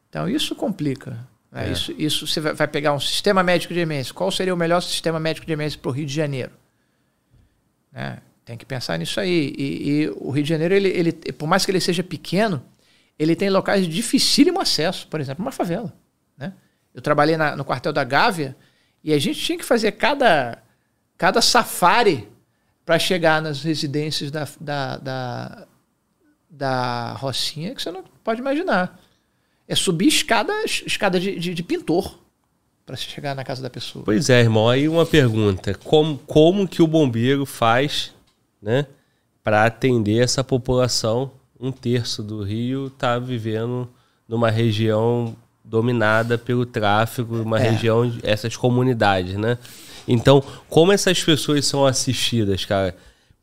Então 0.08 0.28
isso 0.28 0.56
complica. 0.56 1.12
Né? 1.52 1.68
É. 1.68 1.70
Isso, 1.70 1.92
isso 1.96 2.26
você 2.26 2.40
vai 2.40 2.66
pegar 2.66 2.92
um 2.92 2.98
sistema 2.98 3.44
médico 3.44 3.72
de 3.72 3.78
emergência. 3.78 4.12
Qual 4.12 4.32
seria 4.32 4.52
o 4.52 4.56
melhor 4.56 4.80
sistema 4.80 5.20
médico 5.20 5.46
de 5.46 5.52
emergência 5.52 5.78
para 5.80 5.90
o 5.90 5.92
Rio 5.92 6.06
de 6.06 6.12
Janeiro? 6.12 6.50
Né? 7.92 8.20
Tem 8.44 8.56
que 8.56 8.67
pensar 8.67 8.99
nisso 8.99 9.21
aí. 9.21 9.55
E, 9.56 9.90
e, 9.90 10.08
o 10.17 10.31
Rio 10.31 10.42
de 10.42 10.49
Janeiro, 10.49 10.74
ele, 10.74 10.89
ele, 10.89 11.12
por 11.12 11.47
mais 11.47 11.65
que 11.65 11.71
ele 11.71 11.81
seja 11.81 12.03
pequeno, 12.03 12.62
ele 13.19 13.37
tem 13.37 13.51
locais 13.51 13.87
de 13.87 13.92
dificílimo 13.92 14.60
acesso. 14.60 15.06
Por 15.08 15.21
exemplo, 15.21 15.44
uma 15.44 15.53
favela. 15.53 15.92
Né? 16.37 16.53
Eu 16.94 17.03
trabalhei 17.03 17.37
na, 17.37 17.55
no 17.55 17.65
quartel 17.65 17.92
da 17.92 18.03
Gávea 18.03 18.56
e 19.05 19.12
a 19.12 19.19
gente 19.19 19.40
tinha 19.40 19.58
que 19.58 19.65
fazer 19.65 19.92
cada, 19.92 20.62
cada 21.17 21.40
safari 21.40 22.28
para 22.85 22.99
chegar 22.99 23.40
nas 23.40 23.62
residências 23.62 24.31
da, 24.31 24.49
da, 24.60 24.97
da, 24.97 25.67
da 26.51 27.12
Rocinha 27.12 27.74
que 27.74 27.83
você 27.83 27.90
não 27.90 28.03
pode 28.24 28.40
imaginar. 28.40 28.99
É 29.69 29.74
subir 29.76 30.08
escada, 30.08 30.53
escada 30.65 31.21
de, 31.21 31.39
de, 31.39 31.55
de 31.55 31.62
pintor 31.62 32.19
para 32.85 32.97
chegar 32.97 33.37
na 33.37 33.44
casa 33.44 33.62
da 33.62 33.71
pessoa. 33.71 34.05
Pois 34.05 34.28
é, 34.28 34.40
irmão. 34.40 34.69
Aí 34.69 34.89
uma 34.89 35.06
pergunta: 35.06 35.74
como, 35.74 36.19
como 36.26 36.67
que 36.67 36.83
o 36.83 36.87
bombeiro 36.89 37.47
faz 37.47 38.12
né, 38.62 38.87
para 39.43 39.65
atender 39.65 40.23
essa 40.23 40.43
população. 40.44 41.31
Um 41.59 41.71
terço 41.73 42.23
do 42.23 42.43
Rio 42.43 42.87
está 42.89 43.19
vivendo 43.19 43.89
numa 44.28 44.51
região 44.51 45.37
dominada 45.65 46.39
pelo 46.39 46.65
tráfico, 46.67 47.37
uma 47.37 47.59
é. 47.60 47.71
região, 47.71 48.12
essas 48.23 48.57
comunidades, 48.57 49.35
né? 49.37 49.59
Então, 50.09 50.43
como 50.69 50.91
essas 50.93 51.23
pessoas 51.23 51.67
são 51.67 51.85
assistidas, 51.87 52.65
cara? 52.65 52.97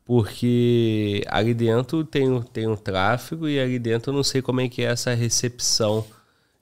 Porque 0.04 1.22
ali 1.28 1.54
dentro 1.54 2.02
tem, 2.02 2.28
o- 2.30 2.42
tem 2.42 2.66
um 2.66 2.74
tráfego 2.74 3.48
e 3.48 3.60
ali 3.60 3.78
dentro 3.78 4.10
eu 4.10 4.16
não 4.16 4.24
sei 4.24 4.42
como 4.42 4.60
é 4.60 4.68
que 4.68 4.82
é 4.82 4.86
essa 4.86 5.14
recepção 5.14 6.04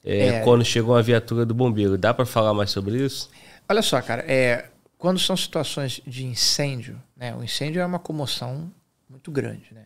é, 0.05 0.27
É. 0.27 0.41
quando 0.41 0.65
chega 0.65 0.87
uma 0.87 1.03
viatura 1.03 1.47
do 1.47 1.55
bombeiro. 1.55 1.97
Dá 1.97 2.13
para 2.13 2.27
falar 2.27 2.53
mais 2.53 2.71
sobre 2.71 3.05
isso? 3.05 3.31
Olha 3.69 3.83
só, 3.83 4.01
cara, 4.03 4.23
é, 4.29 4.67
quando 4.99 5.19
são 5.19 5.37
situações 5.37 6.01
de 6.07 6.25
incêndio, 6.27 7.01
né? 7.17 7.35
O 7.35 7.43
incêndio 7.43 7.81
é 7.81 7.87
uma 7.87 7.99
comoção 7.99 8.71
muito 9.09 9.31
grande, 9.31 9.73
né? 9.73 9.85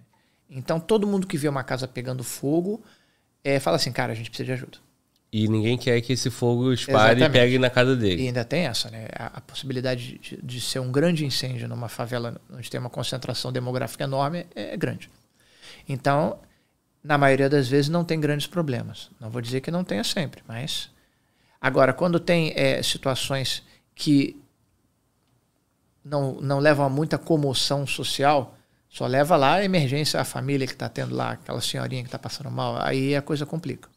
Então 0.48 0.80
todo 0.80 1.06
mundo 1.06 1.26
que 1.26 1.38
vê 1.38 1.48
uma 1.48 1.62
casa 1.62 1.86
pegando 1.86 2.24
fogo 2.24 2.82
é, 3.44 3.60
fala 3.60 3.76
assim, 3.76 3.92
cara, 3.92 4.12
a 4.12 4.14
gente 4.16 4.30
precisa 4.30 4.46
de 4.46 4.52
ajuda. 4.52 4.78
E 5.32 5.46
ninguém 5.46 5.78
quer 5.78 6.00
que 6.00 6.12
esse 6.12 6.28
fogo 6.28 6.72
espalhe 6.72 7.22
e 7.22 7.30
pegue 7.30 7.56
na 7.56 7.70
casa 7.70 7.92
E 7.92 7.96
dele. 7.96 8.26
ainda 8.26 8.44
tem 8.44 8.66
essa, 8.66 8.90
né? 8.90 9.06
A, 9.14 9.26
a 9.38 9.40
possibilidade 9.40 10.18
de, 10.18 10.36
de 10.42 10.60
ser 10.60 10.80
um 10.80 10.90
grande 10.90 11.24
incêndio 11.24 11.68
numa 11.68 11.88
favela 11.88 12.40
onde 12.52 12.68
tem 12.68 12.80
uma 12.80 12.90
concentração 12.90 13.52
demográfica 13.52 14.02
enorme 14.04 14.46
é, 14.56 14.74
é 14.74 14.76
grande. 14.76 15.08
Então, 15.88 16.40
na 17.02 17.16
maioria 17.16 17.48
das 17.48 17.68
vezes 17.68 17.88
não 17.88 18.04
tem 18.04 18.18
grandes 18.18 18.48
problemas. 18.48 19.08
Não 19.20 19.30
vou 19.30 19.40
dizer 19.40 19.60
que 19.60 19.70
não 19.70 19.84
tenha 19.84 20.02
sempre, 20.02 20.42
mas 20.48 20.90
agora 21.60 21.92
quando 21.92 22.18
tem 22.18 22.52
é, 22.56 22.82
situações 22.82 23.62
que 23.94 24.36
não, 26.04 26.40
não 26.40 26.58
levam 26.58 26.84
a 26.84 26.88
muita 26.88 27.18
comoção 27.18 27.86
social, 27.86 28.56
só 28.88 29.06
leva 29.06 29.36
lá 29.36 29.54
a 29.54 29.64
emergência, 29.64 30.20
a 30.20 30.24
família 30.24 30.66
que 30.66 30.72
está 30.72 30.88
tendo 30.88 31.14
lá, 31.14 31.32
aquela 31.32 31.60
senhorinha 31.60 32.02
que 32.02 32.08
está 32.08 32.18
passando 32.18 32.50
mal, 32.50 32.76
aí 32.82 33.14
a 33.14 33.22
coisa 33.22 33.46
complica. 33.46 33.88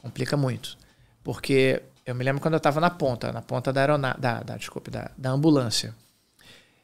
Complica 0.00 0.36
muito. 0.36 0.76
Porque 1.22 1.82
eu 2.04 2.14
me 2.14 2.24
lembro 2.24 2.42
quando 2.42 2.54
eu 2.54 2.58
estava 2.58 2.80
na 2.80 2.90
ponta, 2.90 3.32
na 3.32 3.40
ponta 3.40 3.72
da 3.72 3.80
aeronave, 3.80 4.20
da, 4.20 4.42
da, 4.42 4.56
desculpe, 4.56 4.90
da, 4.90 5.10
da 5.16 5.30
ambulância. 5.30 5.94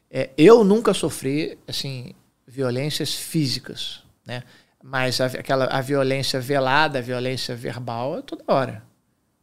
É, 0.09 0.31
eu 0.37 0.63
nunca 0.63 0.93
sofri, 0.93 1.59
assim, 1.67 2.13
violências 2.47 3.13
físicas, 3.13 4.03
né? 4.25 4.43
Mas 4.81 5.19
a, 5.19 5.25
aquela, 5.25 5.65
a 5.65 5.81
violência 5.81 6.39
velada, 6.39 6.99
a 6.99 7.01
violência 7.01 7.55
verbal, 7.55 8.17
é 8.17 8.21
toda 8.21 8.43
hora. 8.47 8.83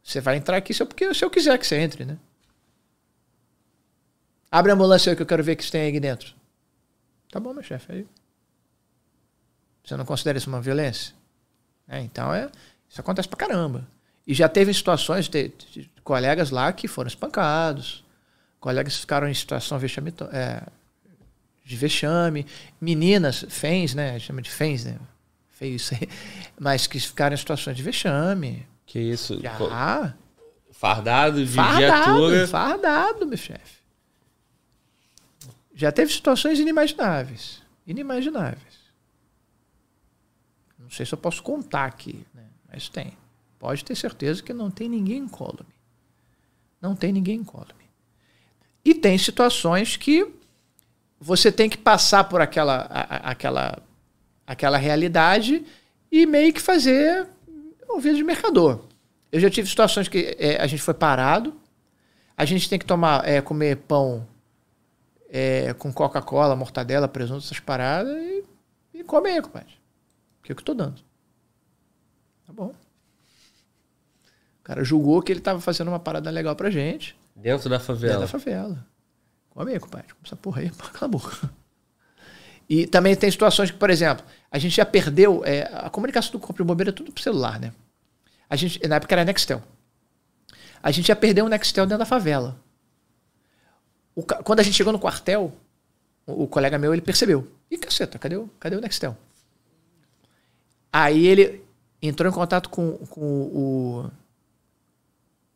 Você 0.03 0.19
vai 0.19 0.37
entrar 0.37 0.57
aqui 0.57 0.73
eu, 0.77 0.85
porque, 0.85 1.13
se 1.13 1.23
eu 1.23 1.29
quiser 1.29 1.57
que 1.57 1.67
você 1.67 1.77
entre, 1.77 2.05
né? 2.05 2.17
Abre 4.57 4.71
a 4.71 4.73
ambulância 4.73 5.11
aí 5.11 5.15
que 5.15 5.21
eu 5.21 5.25
quero 5.27 5.43
ver 5.43 5.51
o 5.51 5.55
que 5.57 5.71
tem 5.71 5.81
aí 5.81 5.99
dentro. 5.99 6.33
Tá 7.31 7.39
bom, 7.39 7.53
meu 7.53 7.61
chefe, 7.61 7.91
aí. 7.91 8.07
Você 9.83 9.95
não 9.95 10.03
considera 10.03 10.35
isso 10.35 10.49
uma 10.49 10.59
violência? 10.59 11.13
É, 11.87 12.01
então, 12.01 12.33
é, 12.33 12.49
isso 12.89 12.99
acontece 12.99 13.27
pra 13.27 13.37
caramba. 13.37 13.87
E 14.25 14.33
já 14.33 14.49
teve 14.49 14.73
situações 14.73 15.29
de, 15.29 15.49
de 15.71 15.87
colegas 16.03 16.49
lá 16.49 16.73
que 16.73 16.87
foram 16.87 17.07
espancados, 17.07 18.03
colegas 18.59 18.95
que 18.95 19.01
ficaram 19.01 19.27
em 19.27 19.33
situação 19.35 19.77
vexame, 19.77 20.11
é, 20.33 20.63
de 21.63 21.75
vexame, 21.75 22.43
meninas, 22.81 23.45
fãs, 23.49 23.93
né? 23.93 24.17
Chama 24.17 24.41
de 24.41 24.49
fãs, 24.49 24.85
né? 24.85 24.97
Feio 25.51 25.75
isso 25.75 25.93
aí. 25.93 26.09
Mas 26.59 26.87
que 26.87 26.99
ficaram 26.99 27.35
em 27.35 27.37
situações 27.37 27.77
de 27.77 27.83
vexame. 27.83 28.67
Que 28.87 28.97
isso? 28.97 29.39
Já. 29.39 30.15
Fardado 30.71 31.45
de 31.45 31.51
Fardado, 31.51 31.77
viatura. 31.77 32.47
fardado, 32.47 33.27
meu 33.27 33.37
chefe. 33.37 33.76
Já 35.77 35.91
teve 35.91 36.11
situações 36.11 36.57
inimagináveis. 36.59 37.61
Inimagináveis. 37.85 38.77
Não 40.79 40.89
sei 40.89 41.05
se 41.05 41.13
eu 41.13 41.19
posso 41.19 41.43
contar 41.43 41.85
aqui, 41.85 42.25
né? 42.33 42.45
mas 42.67 42.89
tem. 42.89 43.13
Pode 43.59 43.85
ter 43.85 43.95
certeza 43.95 44.41
que 44.41 44.53
não 44.53 44.71
tem 44.71 44.89
ninguém 44.89 45.17
incólume. 45.19 45.69
Não 46.81 46.95
tem 46.95 47.13
ninguém 47.13 47.41
incólume. 47.41 47.85
E 48.83 48.95
tem 48.95 49.19
situações 49.19 49.95
que 49.95 50.27
você 51.19 51.51
tem 51.51 51.69
que 51.69 51.77
passar 51.77 52.23
por 52.23 52.41
aquela, 52.41 52.87
a- 52.89 53.29
aquela, 53.31 53.77
aquela 54.47 54.77
realidade 54.77 55.63
e 56.11 56.25
meio 56.25 56.51
que 56.51 56.61
fazer 56.61 57.27
o 57.87 57.99
vídeo 57.99 58.17
de 58.17 58.23
mercador. 58.23 58.83
Eu 59.31 59.39
já 59.39 59.49
tive 59.49 59.69
situações 59.69 60.07
que 60.07 60.35
é, 60.39 60.59
a 60.59 60.65
gente 60.65 60.81
foi 60.81 60.95
parado, 60.95 61.53
a 62.35 62.45
gente 62.45 62.67
tem 62.67 62.79
que 62.79 62.85
tomar, 62.85 63.27
é, 63.27 63.41
comer 63.41 63.77
pão 63.77 64.27
é, 65.29 65.73
com 65.73 65.91
Coca-Cola, 65.93 66.55
mortadela, 66.55 67.07
presunto, 67.07 67.43
essas 67.43 67.59
paradas 67.59 68.15
e, 68.17 68.43
e 68.93 69.03
come 69.03 69.29
aí, 69.29 69.41
compadre. 69.41 69.73
Que 70.43 70.51
é 70.51 70.53
o 70.53 70.55
que 70.55 70.61
eu 70.61 70.65
tô 70.65 70.73
dando. 70.73 71.01
Tá 72.45 72.53
bom. 72.53 72.73
O 74.59 74.63
cara 74.63 74.83
julgou 74.83 75.21
que 75.21 75.31
ele 75.31 75.41
tava 75.41 75.59
fazendo 75.61 75.89
uma 75.89 75.99
parada 75.99 76.29
legal 76.29 76.55
pra 76.55 76.69
gente. 76.69 77.17
Dentro 77.35 77.69
da 77.69 77.77
Dentro 77.77 77.93
favela. 77.93 78.19
da 78.21 78.27
favela. 78.27 78.85
Come 79.49 79.73
aí, 79.73 79.79
compadre. 79.79 80.07
Come 80.09 80.21
essa 80.25 80.35
porra 80.35 80.61
aí. 80.61 80.69
Cala 80.93 81.05
a 81.05 81.07
boca. 81.07 81.49
E 82.69 82.85
também 82.85 83.15
tem 83.15 83.31
situações 83.31 83.71
que, 83.71 83.77
por 83.77 83.89
exemplo, 83.89 84.25
a 84.51 84.57
gente 84.59 84.75
já 84.75 84.85
perdeu. 84.85 85.43
é, 85.45 85.63
a 85.73 85.89
comunicação 85.89 86.31
do 86.33 86.39
corpo 86.39 86.61
de 86.61 86.67
bombeiro 86.67 86.89
é 86.89 86.93
tudo 86.93 87.11
pro 87.11 87.23
celular, 87.23 87.59
né? 87.59 87.71
A 88.49 88.55
gente, 88.55 88.85
na 88.87 88.95
época 88.97 89.15
era 89.15 89.25
Nextel. 89.25 89.61
A 90.81 90.91
gente 90.91 91.07
já 91.07 91.15
perdeu 91.15 91.45
o 91.45 91.49
Nextel 91.49 91.85
dentro 91.85 91.99
da 91.99 92.05
favela. 92.05 92.59
O 94.17 94.23
quando 94.23 94.59
a 94.61 94.63
gente 94.63 94.73
chegou 94.73 94.91
no 94.91 94.97
quartel, 94.97 95.53
o, 96.25 96.45
o 96.45 96.47
colega 96.47 96.79
meu 96.79 96.91
ele 96.91 97.03
percebeu. 97.03 97.47
Ih, 97.69 97.77
caceta, 97.77 98.17
cadê 98.17 98.35
o, 98.35 98.47
cadê 98.59 98.75
o 98.75 98.81
Nextel? 98.81 99.15
Aí 100.91 101.27
ele 101.27 101.63
entrou 102.01 102.27
em 102.27 102.33
contato 102.33 102.67
com, 102.67 102.97
com 103.05 103.21
o, 103.21 104.11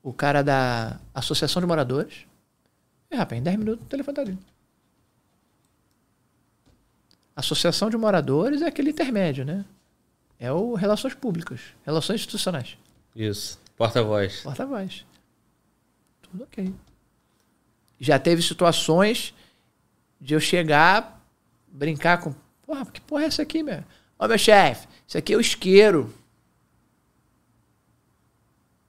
o 0.04 0.14
cara 0.14 0.44
da 0.44 1.00
Associação 1.12 1.60
de 1.60 1.68
Moradores. 1.68 2.28
E, 3.10 3.16
rapaz, 3.16 3.42
em 3.42 3.44
10 3.44 3.58
minutos 3.58 3.84
o 3.84 3.90
telefone 3.90 4.16
tá 4.16 4.22
ali. 4.22 4.38
Associação 7.36 7.90
de 7.90 7.98
Moradores 7.98 8.62
é 8.62 8.68
aquele 8.68 8.92
intermédio, 8.92 9.44
né? 9.44 9.66
É 10.38 10.52
o 10.52 10.76
Relações 10.76 11.16
Públicas, 11.16 11.62
Relações 11.84 12.20
Institucionais. 12.20 12.78
Isso. 13.16 13.60
Porta-voz. 13.76 14.42
Porta-voz. 14.42 15.04
Tudo 16.22 16.44
ok. 16.44 16.72
Já 18.04 18.18
teve 18.20 18.42
situações 18.42 19.32
de 20.20 20.34
eu 20.34 20.40
chegar, 20.40 21.24
brincar 21.68 22.18
com. 22.20 22.34
Porra, 22.66 22.84
que 22.88 23.00
porra 23.00 23.24
é 23.24 23.28
essa 23.28 23.44
aqui, 23.44 23.62
meu? 23.62 23.84
Ó, 24.18 24.28
meu 24.28 24.38
chefe, 24.40 24.88
isso 25.08 25.16
aqui 25.18 25.34
é 25.34 25.38
o 25.38 25.42
isqueiro. 25.42 26.12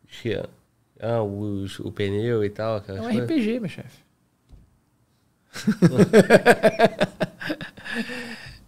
Que- 0.09 0.43
Ah, 1.01 1.23
o, 1.23 1.65
o 1.81 1.93
pneu 1.93 2.43
e 2.45 2.51
tal. 2.51 2.79
É 2.89 2.93
um 2.93 3.03
coisas. 3.05 3.25
RPG, 3.25 3.61
meu 3.61 3.69
chefe. 3.69 4.03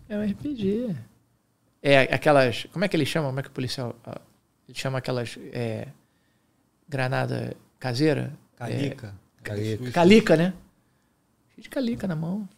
é 0.09 0.19
um 0.19 0.31
RPG. 0.31 0.95
É 1.83 2.01
aquelas. 2.15 2.67
Como 2.73 2.85
é 2.85 2.89
que 2.89 2.97
ele 2.97 3.07
chama? 3.07 3.29
Como 3.29 3.41
é 3.41 3.43
que 3.43 3.49
o 3.49 3.53
policial. 3.53 3.95
ah, 4.05 4.21
Ele 4.69 4.79
chama 4.79 4.99
aquelas. 4.99 5.37
é, 5.53 5.89
granada 6.89 7.57
caseira? 7.79 8.33
Calica. 8.57 9.09
É, 9.09 9.24
calica, 9.93 10.37
né? 10.37 10.53
Cheio 11.55 11.63
de 11.63 11.69
calica 11.69 12.07
na 12.07 12.17
mão. 12.17 12.49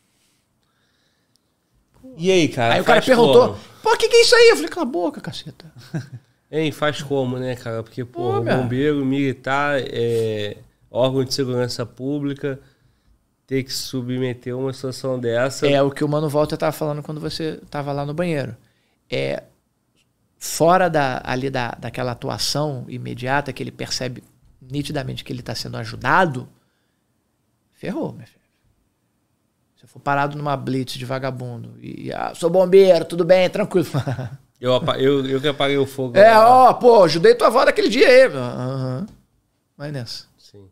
E 2.16 2.30
aí, 2.30 2.48
cara? 2.48 2.74
aí 2.74 2.80
o 2.80 2.84
cara 2.84 3.02
perguntou: 3.02 3.48
como? 3.48 3.60
pô, 3.82 3.92
o 3.92 3.96
que, 3.96 4.08
que 4.08 4.16
é 4.16 4.22
isso 4.22 4.34
aí? 4.34 4.48
Eu 4.50 4.56
falei: 4.56 4.70
cala 4.70 4.86
a 4.86 4.90
boca, 4.90 5.20
caceta. 5.20 5.72
Hein, 6.48 6.70
faz 6.70 7.02
como, 7.02 7.38
né, 7.38 7.56
cara? 7.56 7.82
Porque, 7.82 8.04
pô, 8.04 8.20
Pô, 8.20 8.38
o 8.38 8.42
meu. 8.42 8.56
bombeiro, 8.56 9.04
militar, 9.04 9.80
é, 9.80 10.58
órgão 10.88 11.24
de 11.24 11.34
segurança 11.34 11.84
pública, 11.84 12.60
ter 13.46 13.64
que 13.64 13.72
se 13.72 13.80
submeter 13.80 14.54
a 14.54 14.56
uma 14.56 14.72
situação 14.72 15.18
dessa. 15.18 15.66
É 15.66 15.82
o 15.82 15.90
que 15.90 16.04
o 16.04 16.08
Mano 16.08 16.28
Walter 16.28 16.54
estava 16.54 16.70
falando 16.70 17.02
quando 17.02 17.20
você 17.20 17.58
estava 17.62 17.92
lá 17.92 18.06
no 18.06 18.14
banheiro. 18.14 18.56
É 19.10 19.42
fora 20.38 20.88
da, 20.88 21.20
ali 21.24 21.50
da, 21.50 21.72
daquela 21.72 22.12
atuação 22.12 22.84
imediata 22.88 23.52
que 23.52 23.62
ele 23.62 23.72
percebe 23.72 24.22
nitidamente 24.60 25.24
que 25.24 25.32
ele 25.32 25.40
está 25.40 25.54
sendo 25.54 25.76
ajudado, 25.76 26.48
ferrou, 27.76 28.12
meu 28.12 28.26
filho. 28.26 28.36
Se 29.76 29.84
eu 29.84 29.88
for 29.88 30.00
parado 30.00 30.36
numa 30.36 30.56
blitz 30.56 30.94
de 30.94 31.04
vagabundo 31.04 31.74
e 31.80 32.10
ah, 32.12 32.32
sou 32.34 32.50
bombeiro, 32.50 33.04
tudo 33.04 33.24
bem, 33.24 33.48
tranquilo. 33.48 33.86
Eu, 34.58 34.72
eu, 34.98 35.26
eu 35.26 35.38
que 35.38 35.48
apaguei 35.48 35.76
o 35.76 35.84
fogo. 35.84 36.16
é, 36.16 36.34
ó, 36.34 36.72
pô, 36.72 37.04
ajudei 37.04 37.34
tua 37.34 37.48
avó 37.48 37.62
daquele 37.62 37.90
dia 37.90 38.08
aí. 38.08 38.24
Aham. 38.24 39.06
Vai 39.76 39.92
nessa. 39.92 40.24
Sim. 40.38 40.64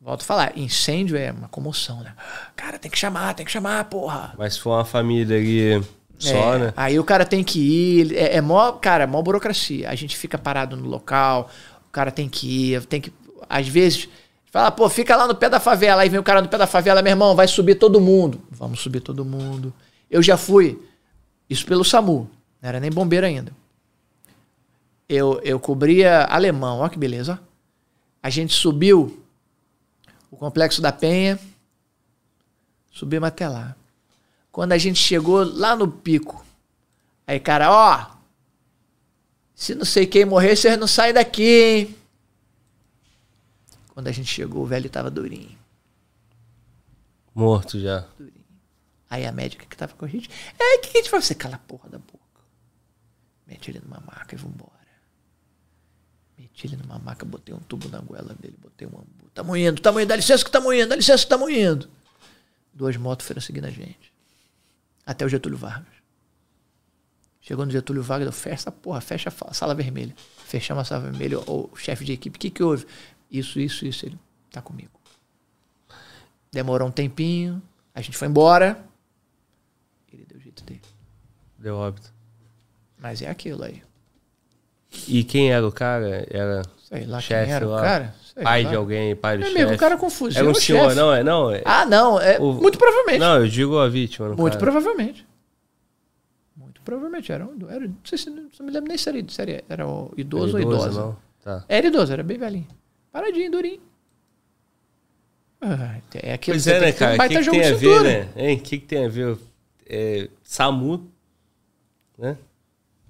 Volto 0.00 0.22
a 0.22 0.24
falar, 0.24 0.56
incêndio 0.56 1.16
é 1.16 1.32
uma 1.32 1.48
comoção, 1.48 2.02
né? 2.04 2.14
Cara, 2.54 2.78
tem 2.78 2.88
que 2.88 2.96
chamar, 2.96 3.34
tem 3.34 3.44
que 3.44 3.50
chamar, 3.50 3.84
porra. 3.86 4.32
Mas 4.38 4.54
se 4.54 4.60
for 4.60 4.76
uma 4.76 4.84
família 4.84 5.36
ali 5.36 5.84
só, 6.16 6.54
É, 6.54 6.58
né? 6.60 6.72
Aí 6.76 6.96
o 6.96 7.02
cara 7.02 7.26
tem 7.26 7.42
que 7.42 7.58
ir, 7.58 8.14
é, 8.16 8.36
é 8.36 8.40
mó, 8.40 8.70
cara, 8.70 9.08
mó 9.08 9.20
burocracia. 9.20 9.90
A 9.90 9.94
gente 9.96 10.16
fica 10.16 10.38
parado 10.38 10.76
no 10.76 10.86
local, 10.88 11.50
o 11.88 11.90
cara 11.90 12.12
tem 12.12 12.28
que 12.28 12.74
ir, 12.74 12.86
tem 12.86 13.00
que. 13.00 13.12
Às 13.48 13.66
vezes, 13.66 14.08
fala, 14.54 14.70
pô, 14.70 14.88
fica 14.88 15.16
lá 15.16 15.26
no 15.26 15.34
pé 15.34 15.50
da 15.50 15.58
favela. 15.58 16.02
Aí 16.02 16.08
vem 16.08 16.20
o 16.20 16.22
cara 16.22 16.40
no 16.40 16.48
pé 16.48 16.56
da 16.56 16.66
favela, 16.66 17.02
meu 17.02 17.10
irmão, 17.10 17.34
vai 17.34 17.48
subir 17.48 17.74
todo 17.74 18.00
mundo. 18.00 18.40
Vamos 18.52 18.78
subir 18.78 19.00
todo 19.00 19.24
mundo. 19.24 19.74
Eu 20.08 20.22
já 20.22 20.36
fui, 20.36 20.80
isso 21.50 21.66
pelo 21.66 21.84
SAMU, 21.84 22.30
não 22.62 22.68
era 22.68 22.78
nem 22.78 22.88
bombeiro 22.88 23.26
ainda. 23.26 23.50
Eu, 25.08 25.40
eu 25.42 25.58
cobria 25.58 26.22
alemão, 26.26 26.78
ó 26.78 26.88
que 26.88 26.96
beleza. 26.96 27.40
A 28.22 28.30
gente 28.30 28.54
subiu 28.54 29.24
o 30.30 30.36
complexo 30.36 30.80
da 30.80 30.92
Penha, 30.92 31.36
subimos 32.92 33.26
até 33.26 33.48
lá. 33.48 33.74
Quando 34.52 34.70
a 34.70 34.78
gente 34.78 35.00
chegou 35.00 35.42
lá 35.42 35.74
no 35.74 35.88
pico, 35.88 36.46
aí, 37.26 37.40
cara, 37.40 37.72
ó, 37.72 38.06
se 39.52 39.74
não 39.74 39.84
sei 39.84 40.06
quem 40.06 40.24
morrer, 40.24 40.54
vocês 40.54 40.78
não 40.78 40.86
saem 40.86 41.12
daqui, 41.12 41.42
hein? 41.42 42.03
Quando 43.94 44.08
a 44.08 44.12
gente 44.12 44.28
chegou, 44.28 44.64
o 44.64 44.66
velho 44.66 44.90
tava 44.90 45.10
durinho. 45.10 45.56
Morto 47.32 47.78
já. 47.78 48.00
durinho. 48.18 48.44
Aí 49.08 49.24
a 49.24 49.32
médica 49.32 49.64
que 49.64 49.76
tava 49.76 49.94
com 49.94 50.04
a 50.04 50.08
gente, 50.08 50.28
é, 50.58 50.76
o 50.76 50.80
que, 50.80 50.88
que 50.88 50.98
a 50.98 51.00
gente 51.00 51.10
faz? 51.10 51.24
Você 51.24 51.34
cala 51.34 51.54
a 51.54 51.58
porra 51.58 51.88
da 51.88 51.98
boca. 51.98 52.18
Mete 53.46 53.70
ele 53.70 53.80
numa 53.80 54.00
maca 54.00 54.34
e 54.34 54.38
vambora. 54.38 54.72
Meti 56.36 56.66
ele 56.66 56.76
numa 56.76 56.98
maca, 56.98 57.24
botei 57.24 57.54
um 57.54 57.60
tubo 57.60 57.88
na 57.88 58.00
goela 58.00 58.34
dele, 58.34 58.56
botei 58.60 58.88
um 58.88 58.98
ambu. 58.98 59.30
Tamo 59.32 59.56
indo, 59.56 59.80
tamo 59.80 60.00
indo, 60.00 60.08
dá 60.08 60.16
licença 60.16 60.44
que 60.44 60.50
tamo 60.50 60.72
indo, 60.72 60.88
dá 60.88 60.96
licença 60.96 61.22
que 61.22 61.28
tamo 61.28 61.48
indo. 61.48 61.88
Duas 62.72 62.96
motos 62.96 63.26
foram 63.26 63.40
seguindo 63.40 63.66
a 63.66 63.70
gente. 63.70 64.12
Até 65.06 65.24
o 65.24 65.28
Getúlio 65.28 65.56
Vargas. 65.56 65.94
Chegou 67.40 67.64
no 67.64 67.70
Getúlio 67.70 68.02
Vargas, 68.02 68.26
eu 68.26 68.32
fecha 68.32 68.54
essa 68.54 68.72
porra, 68.72 69.00
fecha 69.00 69.32
a 69.46 69.54
sala 69.54 69.74
vermelha. 69.74 70.14
Fechamos 70.46 70.80
a 70.80 70.84
sala 70.84 71.02
vermelha, 71.02 71.38
o, 71.38 71.70
o 71.72 71.76
chefe 71.76 72.04
de 72.04 72.12
equipe, 72.12 72.36
o 72.36 72.40
que 72.40 72.50
que 72.50 72.62
houve? 72.62 72.86
Isso, 73.38 73.58
isso, 73.58 73.84
isso. 73.86 74.06
Ele 74.06 74.18
tá 74.50 74.62
comigo. 74.62 74.90
Demorou 76.52 76.86
um 76.88 76.92
tempinho, 76.92 77.60
a 77.94 78.00
gente 78.00 78.16
foi 78.16 78.28
embora. 78.28 78.78
Ele 80.12 80.24
deu 80.24 80.38
o 80.38 80.40
jeito 80.40 80.62
dele. 80.64 80.80
Deu 81.58 81.76
óbito. 81.76 82.12
Mas 82.98 83.20
é 83.22 83.28
aquilo 83.28 83.64
aí. 83.64 83.82
E 85.08 85.24
quem 85.24 85.52
era 85.52 85.66
o 85.66 85.72
cara? 85.72 86.24
Era 86.30 86.62
Sei 86.78 87.04
lá 87.06 87.20
chefe 87.20 87.46
quem 87.46 87.52
era 87.54 87.66
lá? 87.66 87.76
o 87.76 87.80
cara. 87.82 88.14
Sei 88.32 88.42
pai 88.44 88.62
lá. 88.62 88.70
de 88.70 88.76
alguém, 88.76 89.16
pai 89.16 89.38
do 89.38 89.44
chefe. 89.44 89.58
amigo, 89.58 89.74
o 89.74 89.78
cara 89.78 89.96
confuso. 89.96 90.38
Era 90.38 90.48
um 90.48 90.54
senhor, 90.54 90.94
não 90.94 91.12
é? 91.12 91.24
Não, 91.24 91.50
é- 91.50 91.62
Ah, 91.64 91.84
não. 91.84 92.20
É, 92.20 92.38
O- 92.38 92.52
Muito 92.54 92.78
provavelmente. 92.78 93.18
não, 93.18 93.38
eu 93.38 93.48
digo 93.48 93.76
a 93.78 93.88
vítima. 93.88 94.28
muito 94.28 94.44
caso. 94.44 94.58
provavelmente. 94.58 95.26
Muito 96.56 96.80
provavelmente. 96.82 97.32
Era, 97.32 97.44
um, 97.44 97.58
era 97.68 97.88
não 97.88 97.96
sei 98.04 98.16
se 98.18 98.30
não 98.30 98.44
me 98.60 98.70
lembro 98.70 98.88
nem 98.88 98.96
se 98.96 99.08
era, 99.08 99.18
se 99.28 99.42
era, 99.42 99.64
era 99.68 99.84
idoso, 100.16 100.56
Era 100.56 100.66
ou 100.66 100.72
idosa. 100.74 101.00
não? 101.00 101.16
Tá. 101.42 101.64
Era 101.68 101.86
idoso, 101.88 102.12
era 102.12 102.22
bem 102.22 102.38
velhinho. 102.38 102.68
Paradinho, 103.14 103.48
durinho. 103.52 103.80
Ah, 105.60 105.98
é 106.14 106.32
aquilo 106.32 106.56
Pois 106.56 106.64
você 106.64 106.72
é, 106.72 106.80
né, 106.80 106.90
que 106.92 106.96
um 106.96 106.98
cara? 106.98 107.10
O 107.10 107.12
que, 107.14 107.18
baita 107.18 107.34
que 107.36 107.42
jogo 107.44 107.58
tem 107.60 107.66
a 107.70 107.74
ver, 107.76 108.02
né? 108.02 108.52
O 108.54 108.58
que, 108.60 108.78
que 108.78 108.86
tem 108.86 109.04
a 109.04 109.08
ver? 109.08 109.38
É, 109.88 110.28
SAMU, 110.42 111.08
né? 112.18 112.36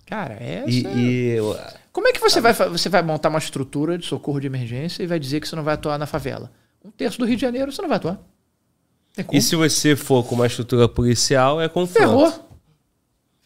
Cara, 0.04 0.35
é. 0.35 0.65
E, 0.69 0.78
essa- 0.81 0.88
e 0.90 1.40
o- 1.40 1.56
Como 1.90 2.06
é 2.06 2.12
que 2.12 2.20
você 2.20 2.38
vai, 2.42 2.53
fa- 2.53 2.69
você 2.69 2.90
vai 2.90 3.01
montar 3.03 3.31
uma 3.31 3.38
estrutura 3.38 3.97
de 3.97 4.04
socorro 4.04 4.38
de 4.40 4.47
emergência 4.47 5.03
e 5.03 5.06
vai 5.06 5.19
dizer 5.19 5.40
que 5.40 5.49
você 5.49 5.56
não 5.56 5.65
vai 5.65 5.72
atuar 5.72 5.97
na 5.99 6.04
favela? 6.06 6.53
Um 6.85 6.90
terço 6.90 7.19
do 7.19 7.24
Rio 7.24 7.37
de 7.37 7.40
Janeiro 7.42 7.72
você 7.72 7.81
não 7.81 7.88
vai 7.88 7.97
atuar. 7.97 8.20
Como? 9.26 9.38
e 9.38 9.40
se 9.40 9.56
você 9.56 9.97
for 9.97 10.22
com 10.26 10.35
uma 10.35 10.47
estrutura 10.47 10.87
policial, 10.87 11.62
é 11.62 11.69
confronto. 11.69 11.99
Ferrou. 11.99 12.49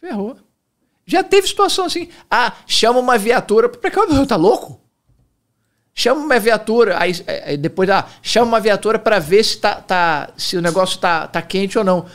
Ferrou. 0.01 0.37
Já 1.05 1.23
teve 1.23 1.47
situação 1.47 1.85
assim. 1.85 2.09
Ah, 2.29 2.53
chama 2.67 2.99
uma 2.99 3.17
viatura. 3.17 3.69
Pra 3.69 3.89
cá, 3.89 4.01
tá 4.27 4.35
louco? 4.35 4.81
Chama 5.99 6.21
uma 6.21 6.39
viatura. 6.39 6.97
Aí, 6.97 7.13
aí 7.45 7.57
depois, 7.57 7.89
ah, 7.89 8.07
chama 8.21 8.47
uma 8.47 8.59
viatura 8.61 8.97
pra 8.97 9.19
ver 9.19 9.43
se, 9.43 9.57
tá, 9.57 9.75
tá, 9.75 10.29
se 10.37 10.55
o 10.55 10.61
negócio 10.61 10.97
tá, 10.97 11.27
tá 11.27 11.41
quente 11.41 11.77
ou 11.77 11.83
não. 11.83 12.05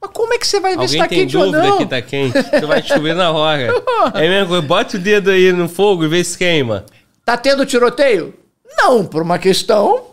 Mas 0.00 0.12
como 0.12 0.32
é 0.32 0.38
que 0.38 0.46
você 0.46 0.60
vai 0.60 0.76
ver 0.76 0.88
se 0.88 0.94
Alguém 0.94 1.02
tá 1.02 1.08
tem 1.08 1.18
quente 1.18 1.36
ou 1.36 1.46
dúvida 1.46 1.62
não? 1.64 1.78
que 1.78 1.86
tá 1.86 2.00
quente? 2.00 2.40
Você 2.40 2.66
vai 2.66 2.80
chover 2.84 3.16
na 3.16 3.32
hora. 3.32 3.72
É 4.14 4.46
coisa. 4.46 4.62
Bota 4.62 4.96
o 4.96 5.00
dedo 5.00 5.28
aí 5.32 5.50
no 5.52 5.68
fogo 5.68 6.04
e 6.04 6.08
vê 6.08 6.22
se 6.22 6.38
queima. 6.38 6.86
Tá 7.24 7.36
tendo 7.36 7.66
tiroteio? 7.66 8.32
Não, 8.76 9.04
por 9.04 9.22
uma 9.22 9.40
questão. 9.40 10.04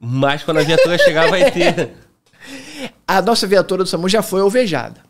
Mas 0.00 0.44
quando 0.44 0.58
a 0.58 0.62
viatura 0.62 0.96
chegar, 0.96 1.28
vai 1.28 1.50
ter. 1.50 1.90
A 3.04 3.20
nossa 3.20 3.48
viatura 3.48 3.82
do 3.82 3.88
SAMU 3.88 4.08
já 4.08 4.22
foi 4.22 4.42
alvejada. 4.42 5.00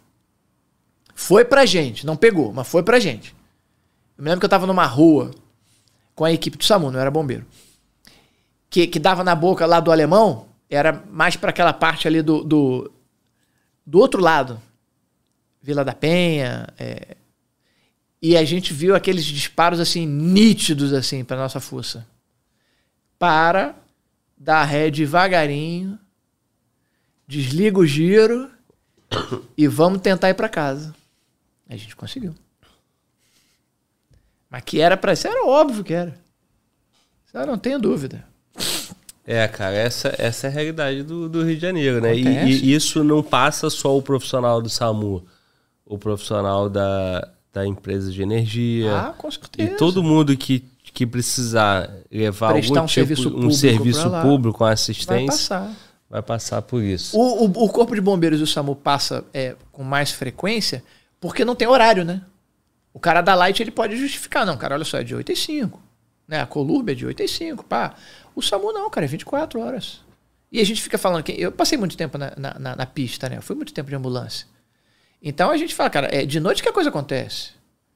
Foi 1.14 1.44
pra 1.44 1.66
gente, 1.66 2.06
não 2.06 2.16
pegou, 2.16 2.54
mas 2.54 2.66
foi 2.66 2.82
pra 2.82 2.98
gente. 2.98 3.34
Eu 4.16 4.24
me 4.24 4.30
lembro 4.30 4.40
que 4.40 4.46
eu 4.46 4.50
tava 4.50 4.66
numa 4.66 4.86
rua 4.86 5.30
com 6.14 6.24
a 6.24 6.32
equipe 6.32 6.56
do 6.56 6.64
SAMU, 6.64 6.90
não 6.90 6.98
era 6.98 7.10
bombeiro. 7.10 7.44
Que, 8.68 8.86
que 8.86 8.98
dava 8.98 9.22
na 9.22 9.34
boca 9.34 9.64
lá 9.64 9.80
do 9.80 9.92
alemão, 9.92 10.48
era 10.68 11.04
mais 11.10 11.36
pra 11.36 11.50
aquela 11.50 11.72
parte 11.72 12.08
ali 12.08 12.20
do, 12.20 12.42
do, 12.42 12.90
do 13.84 13.98
outro 13.98 14.20
lado. 14.20 14.60
Vila 15.62 15.84
da 15.84 15.94
Penha. 15.94 16.66
é. 16.78 17.16
E 18.20 18.36
a 18.36 18.44
gente 18.44 18.72
viu 18.72 18.94
aqueles 18.96 19.24
disparos 19.24 19.78
assim, 19.78 20.06
nítidos 20.06 20.92
assim, 20.92 21.24
pra 21.24 21.36
nossa 21.36 21.60
fuça. 21.60 22.06
Para, 23.18 23.76
dá 24.36 24.64
ré 24.64 24.90
devagarinho, 24.90 25.98
desliga 27.26 27.78
o 27.78 27.86
giro 27.86 28.50
e 29.56 29.68
vamos 29.68 30.00
tentar 30.00 30.30
ir 30.30 30.34
pra 30.34 30.48
casa. 30.48 30.94
A 31.68 31.76
gente 31.76 31.94
conseguiu. 31.94 32.34
Mas 34.48 34.62
que 34.64 34.80
era 34.80 34.96
pra 34.96 35.14
ser, 35.14 35.28
era 35.28 35.46
óbvio 35.46 35.84
que 35.84 35.92
era. 35.94 36.18
Isso 37.26 37.36
eu 37.36 37.46
não 37.46 37.58
tenho 37.58 37.78
dúvida. 37.78 38.26
É, 39.26 39.48
cara, 39.48 39.74
essa, 39.74 40.14
essa 40.18 40.46
é 40.46 40.50
a 40.50 40.52
realidade 40.52 41.02
do, 41.02 41.28
do 41.28 41.42
Rio 41.42 41.56
de 41.56 41.60
Janeiro, 41.60 42.00
né? 42.00 42.14
E, 42.14 42.22
e 42.46 42.74
isso 42.74 43.02
não 43.02 43.22
passa 43.22 43.68
só 43.68 43.96
o 43.96 44.00
profissional 44.00 44.62
do 44.62 44.68
SAMU, 44.68 45.24
o 45.84 45.98
profissional 45.98 46.70
da, 46.70 47.28
da 47.52 47.66
empresa 47.66 48.12
de 48.12 48.22
energia. 48.22 48.96
Ah, 48.96 49.12
com 49.18 49.28
e 49.28 49.32
certeza. 49.32 49.76
todo 49.76 50.00
mundo 50.02 50.36
que, 50.36 50.60
que 50.92 51.04
precisar 51.04 51.90
levar 52.10 52.52
Prestar 52.52 52.74
algum 52.74 52.84
um 52.84 52.86
tipo, 52.86 52.94
serviço 52.94 53.28
um 53.28 53.32
público 53.32 53.52
serviço 53.52 54.00
pra 54.02 54.10
lá. 54.10 54.22
público, 54.22 54.62
uma 54.62 54.68
Vai 54.68 54.74
assistência, 54.74 55.26
passar. 55.26 55.72
vai 56.08 56.22
passar 56.22 56.62
por 56.62 56.80
isso. 56.80 57.18
O, 57.18 57.46
o, 57.46 57.64
o 57.64 57.68
Corpo 57.68 57.96
de 57.96 58.00
Bombeiros 58.00 58.38
e 58.38 58.44
o 58.44 58.46
SAMU 58.46 58.76
passa 58.76 59.24
é, 59.34 59.56
com 59.72 59.82
mais 59.82 60.12
frequência 60.12 60.84
porque 61.20 61.44
não 61.44 61.56
tem 61.56 61.66
horário, 61.66 62.04
né? 62.04 62.22
O 62.94 63.00
cara 63.00 63.20
da 63.20 63.34
Light 63.34 63.60
ele 63.60 63.70
pode 63.70 63.96
justificar. 63.96 64.46
Não, 64.46 64.56
cara, 64.56 64.74
olha 64.74 64.84
só, 64.84 64.98
é 64.98 65.04
de 65.04 65.14
8 65.14 65.32
e 65.32 65.36
5. 65.36 65.80
Né? 66.28 66.40
A 66.40 66.46
Colurb 66.46 66.90
é 66.90 66.94
de 66.94 67.04
8 67.04 67.22
e 67.22 67.28
5, 67.28 67.64
pá. 67.64 67.94
O 68.36 68.42
SAMU 68.42 68.70
não, 68.72 68.88
cara, 68.90 69.06
é 69.06 69.08
24 69.08 69.58
horas. 69.58 70.04
E 70.52 70.60
a 70.60 70.64
gente 70.64 70.82
fica 70.82 70.98
falando 70.98 71.24
que. 71.24 71.32
Eu 71.32 71.50
passei 71.50 71.76
muito 71.78 71.96
tempo 71.96 72.18
na, 72.18 72.32
na, 72.36 72.76
na- 72.76 72.86
pista, 72.86 73.28
né? 73.28 73.38
Eu 73.38 73.42
fui 73.42 73.56
muito 73.56 73.72
tempo 73.72 73.88
de 73.88 73.96
ambulância. 73.96 74.46
Então 75.22 75.50
a 75.50 75.56
gente 75.56 75.74
fala, 75.74 75.88
cara, 75.90 76.14
é 76.14 76.24
de 76.26 76.38
noite 76.38 76.62
que 76.62 76.68
a 76.68 76.72
coisa 76.72 76.90
acontece. 76.90 77.50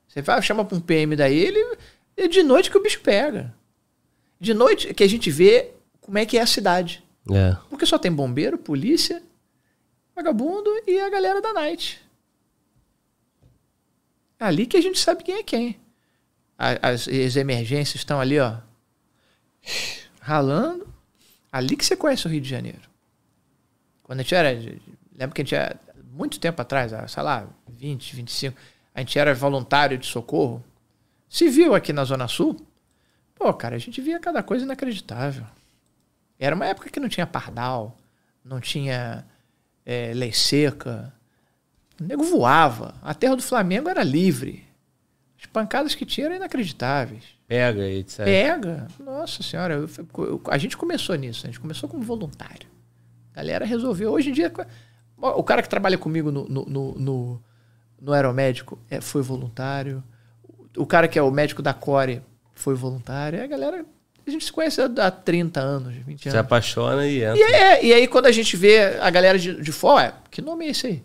Você 0.08 0.22
vai, 0.22 0.40
chama 0.42 0.64
pra 0.64 0.76
um 0.76 0.80
PM 0.80 1.14
daí, 1.14 1.38
ele. 1.38 1.76
É 2.16 2.26
de 2.26 2.42
noite 2.42 2.70
que 2.70 2.76
o 2.78 2.82
bicho 2.82 3.00
pega. 3.02 3.54
De 4.40 4.52
noite 4.54 4.92
que 4.94 5.04
a 5.04 5.08
gente 5.08 5.30
vê 5.30 5.70
como 6.00 6.18
é 6.18 6.24
que 6.26 6.38
é 6.38 6.40
a 6.40 6.46
cidade. 6.46 7.04
É. 7.30 7.56
Porque 7.68 7.84
só 7.86 7.98
tem 7.98 8.10
bombeiro, 8.10 8.56
polícia, 8.58 9.22
vagabundo 10.16 10.70
e 10.86 10.98
a 10.98 11.10
galera 11.10 11.40
da 11.42 11.52
night. 11.52 12.00
É 14.38 14.44
ali 14.46 14.66
que 14.66 14.76
a 14.76 14.80
gente 14.80 14.98
sabe 14.98 15.22
quem 15.22 15.36
é 15.36 15.42
quem. 15.42 15.78
As, 16.58 17.06
as 17.06 17.36
emergências 17.36 17.96
estão 17.96 18.18
ali, 18.20 18.38
ó. 18.40 18.56
Ralando. 20.20 20.88
Ali 21.51 21.76
que 21.76 21.85
você 21.85 21.97
conhece 21.97 22.26
o 22.26 22.31
Rio 22.31 22.40
de 22.40 22.49
Janeiro. 22.49 22.88
Quando 24.03 24.20
a 24.20 24.22
gente 24.22 24.35
era. 24.35 24.51
Lembro 25.17 25.35
que 25.35 25.42
a 25.42 25.44
gente 25.44 25.54
era. 25.54 25.81
Muito 26.12 26.38
tempo 26.40 26.60
atrás, 26.60 26.92
ah, 26.92 27.06
sei 27.06 27.22
lá, 27.22 27.49
20, 27.69 28.17
25. 28.17 28.56
A 28.94 29.01
gente 29.01 29.19
era 29.19 29.35
voluntário 29.35 29.97
de 29.97 30.06
socorro. 30.06 30.62
Civil 31.28 31.74
aqui 31.74 31.92
na 31.92 32.04
Zona 32.04 32.26
Sul. 32.28 32.56
Pô, 33.36 33.54
cara, 33.54 33.76
a 33.76 33.78
gente 33.78 34.01
via 34.01 34.19
cada 34.19 34.42
coisa 34.42 34.65
inacreditável. 34.65 35.47
Era 36.38 36.54
uma 36.54 36.67
época 36.67 36.90
que 36.90 36.99
não 36.99 37.08
tinha 37.08 37.26
pardal, 37.26 37.97
não 38.44 38.60
tinha 38.60 39.24
é, 39.86 40.12
lei 40.12 40.33
seca. 40.33 41.15
O 42.01 42.04
nego 42.04 42.24
voava. 42.24 42.94
A 43.03 43.15
terra 43.15 43.36
do 43.36 43.42
Flamengo 43.42 43.88
era 43.88 44.03
livre. 44.03 44.67
As 45.38 45.47
pancadas 45.47 45.94
que 45.94 46.04
tinha 46.04 46.26
eram 46.26 46.36
inacreditáveis. 46.36 47.24
Pega, 47.50 47.84
etc. 47.88 48.24
Pega. 48.24 48.86
Nossa 49.00 49.42
senhora, 49.42 49.74
eu- 49.74 49.88
eu- 50.24 50.40
a 50.49 50.56
gente 50.56 50.76
começou 50.76 51.16
nisso. 51.16 51.44
A 51.44 51.49
gente 51.49 51.58
começou 51.58 51.88
como 51.88 52.00
voluntário. 52.04 52.68
A 53.34 53.38
galera 53.38 53.65
resolveu. 53.65 54.12
Hoje 54.12 54.31
em 54.31 54.33
dia, 54.33 54.52
o 55.18 55.42
cara 55.42 55.60
que 55.60 55.68
trabalha 55.68 55.99
comigo 55.99 56.31
no, 56.31 56.49
no, 56.49 56.65
no, 56.65 56.94
no, 56.94 57.42
no 58.00 58.12
aeromédico 58.12 58.78
é, 58.88 59.00
foi 59.00 59.20
voluntário. 59.20 60.00
O 60.76 60.86
cara 60.86 61.08
que 61.08 61.18
é 61.18 61.22
o 61.22 61.31
médico 61.33 61.60
da 61.60 61.74
Core 61.74 62.22
foi 62.54 62.76
voluntário. 62.76 63.42
A 63.42 63.47
galera, 63.49 63.84
a 64.24 64.31
gente 64.31 64.44
se 64.44 64.52
conhece 64.52 64.81
há 64.81 64.84
há 65.06 65.10
30 65.10 65.58
anos, 65.58 65.92
20 65.97 66.22
Se 66.22 66.28
anos. 66.28 66.38
apaixona 66.38 67.04
e 67.04 67.24
entra. 67.24 67.36
E, 67.36 67.42
é, 67.42 67.84
e 67.86 67.92
aí, 67.92 68.06
quando 68.06 68.26
a 68.26 68.33
gente 68.33 68.56
vê 68.56 68.97
a 69.00 69.10
galera 69.10 69.36
de, 69.36 69.60
de 69.60 69.72
fora, 69.72 70.15
que 70.31 70.40
nome 70.40 70.66
é 70.66 70.70
esse 70.70 70.86
aí? 70.86 71.04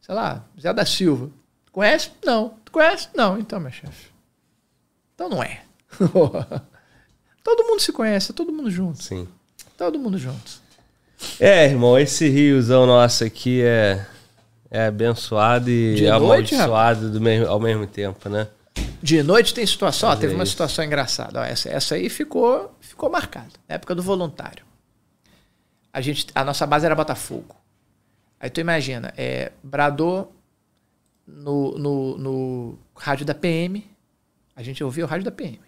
Sei 0.00 0.12
lá, 0.12 0.44
Zé 0.60 0.72
da 0.72 0.84
Silva. 0.84 1.30
Conhece? 1.70 2.10
Não. 2.24 2.54
Tu 2.64 2.72
conhece? 2.72 3.08
Não. 3.14 3.38
Então, 3.38 3.60
meu 3.60 3.70
chefe. 3.70 4.10
Então 5.14 5.28
não 5.28 5.40
é. 5.42 5.60
todo 7.42 7.64
mundo 7.64 7.80
se 7.80 7.92
conhece, 7.92 8.32
todo 8.32 8.52
mundo 8.52 8.70
junto. 8.70 9.02
Sim. 9.02 9.28
Todo 9.76 9.98
mundo 9.98 10.18
junto. 10.18 10.66
É, 11.40 11.66
irmão, 11.66 11.98
esse 11.98 12.28
riozão 12.28 12.86
nosso 12.86 13.24
aqui 13.24 13.62
é, 13.62 14.06
é 14.70 14.86
abençoado 14.86 15.70
e 15.70 15.94
De 15.94 16.02
noite, 16.02 16.54
amaldiçoado 16.54 17.10
do 17.10 17.20
mesmo, 17.20 17.46
ao 17.46 17.60
mesmo 17.60 17.86
tempo, 17.86 18.28
né? 18.28 18.48
De 19.02 19.22
noite 19.22 19.54
tem 19.54 19.64
situação, 19.66 20.10
ó, 20.10 20.16
teve 20.16 20.34
uma 20.34 20.46
situação 20.46 20.84
engraçada. 20.84 21.40
Ó, 21.40 21.44
essa, 21.44 21.68
essa 21.68 21.94
aí 21.94 22.08
ficou, 22.08 22.74
ficou 22.80 23.10
marcada. 23.10 23.52
Na 23.68 23.76
época 23.76 23.94
do 23.94 24.02
voluntário. 24.02 24.64
A, 25.92 26.00
gente, 26.00 26.26
a 26.34 26.44
nossa 26.44 26.66
base 26.66 26.84
era 26.84 26.94
Botafogo. 26.94 27.56
Aí 28.38 28.50
tu 28.50 28.60
imagina, 28.60 29.12
é, 29.16 29.52
bradou 29.62 30.34
no, 31.26 31.78
no, 31.78 32.18
no 32.18 32.78
rádio 32.94 33.24
da 33.24 33.34
PM. 33.34 33.86
A 34.54 34.62
gente 34.62 34.82
ouviu 34.84 35.06
o 35.06 35.08
rádio 35.08 35.24
da 35.24 35.30
PM. 35.30 35.60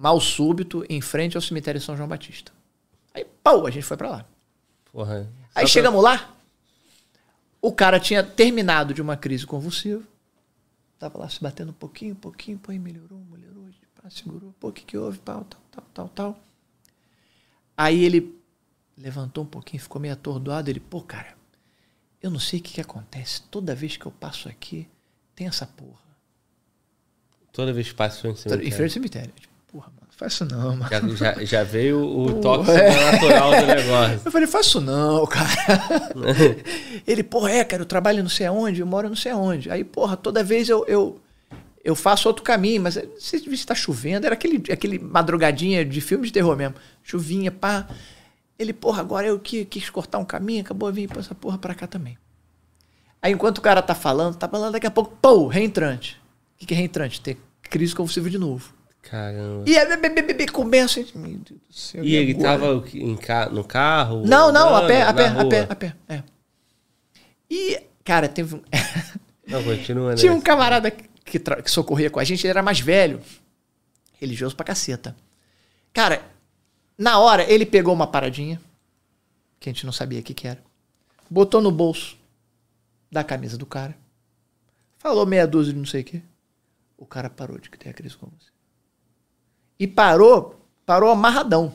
Mal 0.00 0.18
súbito, 0.18 0.82
em 0.88 1.02
frente 1.02 1.36
ao 1.36 1.42
cemitério 1.42 1.78
São 1.78 1.94
João 1.94 2.08
Batista. 2.08 2.50
Aí, 3.12 3.22
pau, 3.42 3.66
a 3.66 3.70
gente 3.70 3.82
foi 3.84 3.98
pra 3.98 4.08
lá. 4.08 4.24
Porra. 4.90 5.30
Aí 5.54 5.66
Só 5.66 5.72
chegamos 5.74 6.02
lá, 6.02 6.34
o 7.60 7.70
cara 7.70 8.00
tinha 8.00 8.22
terminado 8.22 8.94
de 8.94 9.02
uma 9.02 9.14
crise 9.14 9.44
convulsiva. 9.44 10.02
Tava 10.98 11.18
lá 11.18 11.28
se 11.28 11.38
batendo 11.42 11.68
um 11.68 11.74
pouquinho, 11.74 12.12
um 12.14 12.16
pouquinho, 12.18 12.58
pô, 12.58 12.72
aí 12.72 12.78
melhorou, 12.78 13.18
melhorou, 13.30 13.68
pá, 14.02 14.08
segurou, 14.08 14.54
pô, 14.58 14.68
o 14.68 14.72
que 14.72 14.84
que 14.86 14.96
houve, 14.96 15.18
pau, 15.18 15.44
tal, 15.44 15.60
tal, 15.70 15.84
tal, 15.92 16.08
tal. 16.08 16.40
Aí 17.76 18.02
ele 18.02 18.38
levantou 18.96 19.44
um 19.44 19.46
pouquinho, 19.46 19.82
ficou 19.82 20.00
meio 20.00 20.14
atordoado, 20.14 20.70
ele, 20.70 20.80
pô, 20.80 21.02
cara, 21.02 21.34
eu 22.22 22.30
não 22.30 22.38
sei 22.40 22.58
o 22.58 22.62
que 22.62 22.72
que 22.72 22.80
acontece, 22.80 23.42
toda 23.50 23.74
vez 23.74 23.98
que 23.98 24.06
eu 24.06 24.12
passo 24.12 24.48
aqui, 24.48 24.88
tem 25.34 25.46
essa 25.46 25.66
porra. 25.66 26.00
pra- 28.22 28.48
Toda 28.48 28.56
vez 28.56 28.62
que 28.62 28.68
passa 28.68 28.68
em 28.68 28.76
frente 28.76 28.90
ao 28.90 28.94
cemitério. 28.94 29.32
Isso 30.26 30.44
não, 30.44 30.76
mano. 30.76 30.88
Já, 30.90 31.34
já, 31.34 31.44
já 31.44 31.64
veio 31.64 32.02
o 32.02 32.26
Porra, 32.26 32.40
toque 32.40 32.70
é. 32.70 32.92
sobrenatural 32.92 33.50
do 33.50 33.66
negócio. 33.66 34.20
Eu 34.24 34.32
falei, 34.32 34.46
faço 34.46 34.80
não, 34.80 35.26
cara. 35.26 35.48
Ele, 37.06 37.22
porra, 37.22 37.50
é, 37.50 37.64
cara, 37.64 37.82
eu 37.82 37.86
trabalho 37.86 38.22
não 38.22 38.30
sei 38.30 38.46
aonde, 38.46 38.80
eu 38.80 38.86
moro 38.86 39.08
não 39.08 39.16
sei 39.16 39.32
aonde. 39.32 39.70
Aí, 39.70 39.82
porra, 39.82 40.16
toda 40.16 40.44
vez 40.44 40.68
eu, 40.68 40.84
eu, 40.86 41.20
eu 41.82 41.94
faço 41.94 42.28
outro 42.28 42.42
caminho, 42.42 42.82
mas 42.82 42.98
se 43.18 43.36
está 43.50 43.74
chovendo, 43.74 44.26
era 44.26 44.34
aquele, 44.34 44.62
aquele 44.70 44.98
madrugadinha 44.98 45.84
de 45.84 46.00
filme 46.00 46.26
de 46.26 46.32
terror 46.32 46.56
mesmo. 46.56 46.74
Chuvinha, 47.02 47.50
pá. 47.50 47.88
Ele, 48.58 48.72
porra, 48.72 49.00
agora 49.00 49.26
eu 49.26 49.38
que, 49.38 49.64
quis 49.64 49.88
cortar 49.88 50.18
um 50.18 50.24
caminho, 50.24 50.60
acabou 50.60 50.92
vir 50.92 51.08
essa 51.16 51.34
porra 51.34 51.56
pra 51.56 51.74
cá 51.74 51.86
também. 51.86 52.18
Aí 53.22 53.32
enquanto 53.32 53.58
o 53.58 53.62
cara 53.62 53.82
tá 53.82 53.94
falando, 53.94 54.36
tá 54.36 54.48
falando, 54.48 54.72
daqui 54.72 54.86
a 54.86 54.90
pouco, 54.90 55.16
pô, 55.20 55.46
reentrante. 55.46 56.20
O 56.54 56.58
que, 56.58 56.66
que 56.66 56.74
é 56.74 56.76
reentrante? 56.76 57.20
Ter 57.20 57.38
crise 57.62 57.94
convulsiva 57.94 58.28
de 58.28 58.38
novo. 58.38 58.79
Caramba. 59.02 59.64
E 59.68 59.76
aí, 59.76 59.96
be- 59.96 60.08
be- 60.10 60.22
be- 60.22 60.34
be- 60.34 60.46
começa. 60.48 61.00
Meu 61.14 61.38
Deus 61.38 61.60
do 61.68 61.72
céu. 61.72 62.04
E 62.04 62.14
ele 62.14 62.32
agora? 62.32 62.48
tava 62.80 62.88
em 62.96 63.16
ca... 63.16 63.48
no 63.48 63.64
carro? 63.64 64.22
Não, 64.26 64.52
não, 64.52 64.74
a 64.76 64.86
pé, 64.86 65.02
a 65.02 65.12
pé, 65.14 65.26
a 65.28 65.44
pé, 65.46 65.66
a 65.68 65.74
pé. 65.76 65.96
É. 66.08 66.22
E, 67.50 67.82
cara, 68.04 68.28
teve 68.28 68.56
um. 68.56 68.62
Não, 69.46 69.64
continua, 69.64 70.10
né? 70.10 70.16
Tinha 70.16 70.32
um 70.32 70.40
camarada 70.40 70.92
que, 71.24 71.38
tra- 71.40 71.60
que 71.60 71.68
socorria 71.70 72.08
com 72.08 72.20
a 72.20 72.24
gente, 72.24 72.44
ele 72.46 72.50
era 72.50 72.62
mais 72.62 72.78
velho. 72.78 73.20
Religioso 74.20 74.54
pra 74.54 74.64
caceta. 74.64 75.16
Cara, 75.92 76.22
na 76.96 77.18
hora, 77.18 77.42
ele 77.50 77.66
pegou 77.66 77.92
uma 77.92 78.06
paradinha, 78.06 78.60
que 79.58 79.68
a 79.68 79.72
gente 79.72 79.84
não 79.84 79.92
sabia 79.92 80.20
o 80.20 80.22
que, 80.22 80.34
que 80.34 80.46
era, 80.46 80.62
botou 81.28 81.60
no 81.60 81.72
bolso 81.72 82.16
da 83.10 83.24
camisa 83.24 83.58
do 83.58 83.66
cara, 83.66 83.96
falou 84.98 85.26
meia 85.26 85.48
dúzia 85.48 85.72
de 85.72 85.78
não 85.80 85.86
sei 85.86 86.02
o 86.02 86.04
quê. 86.04 86.22
O 86.96 87.04
cara 87.06 87.28
parou 87.28 87.58
de 87.58 87.68
ter 87.70 87.88
a 87.88 87.92
crise 87.92 88.16
com 88.16 88.26
você. 88.26 88.49
E 89.80 89.86
parou, 89.86 90.62
parou 90.84 91.10
amarradão. 91.10 91.72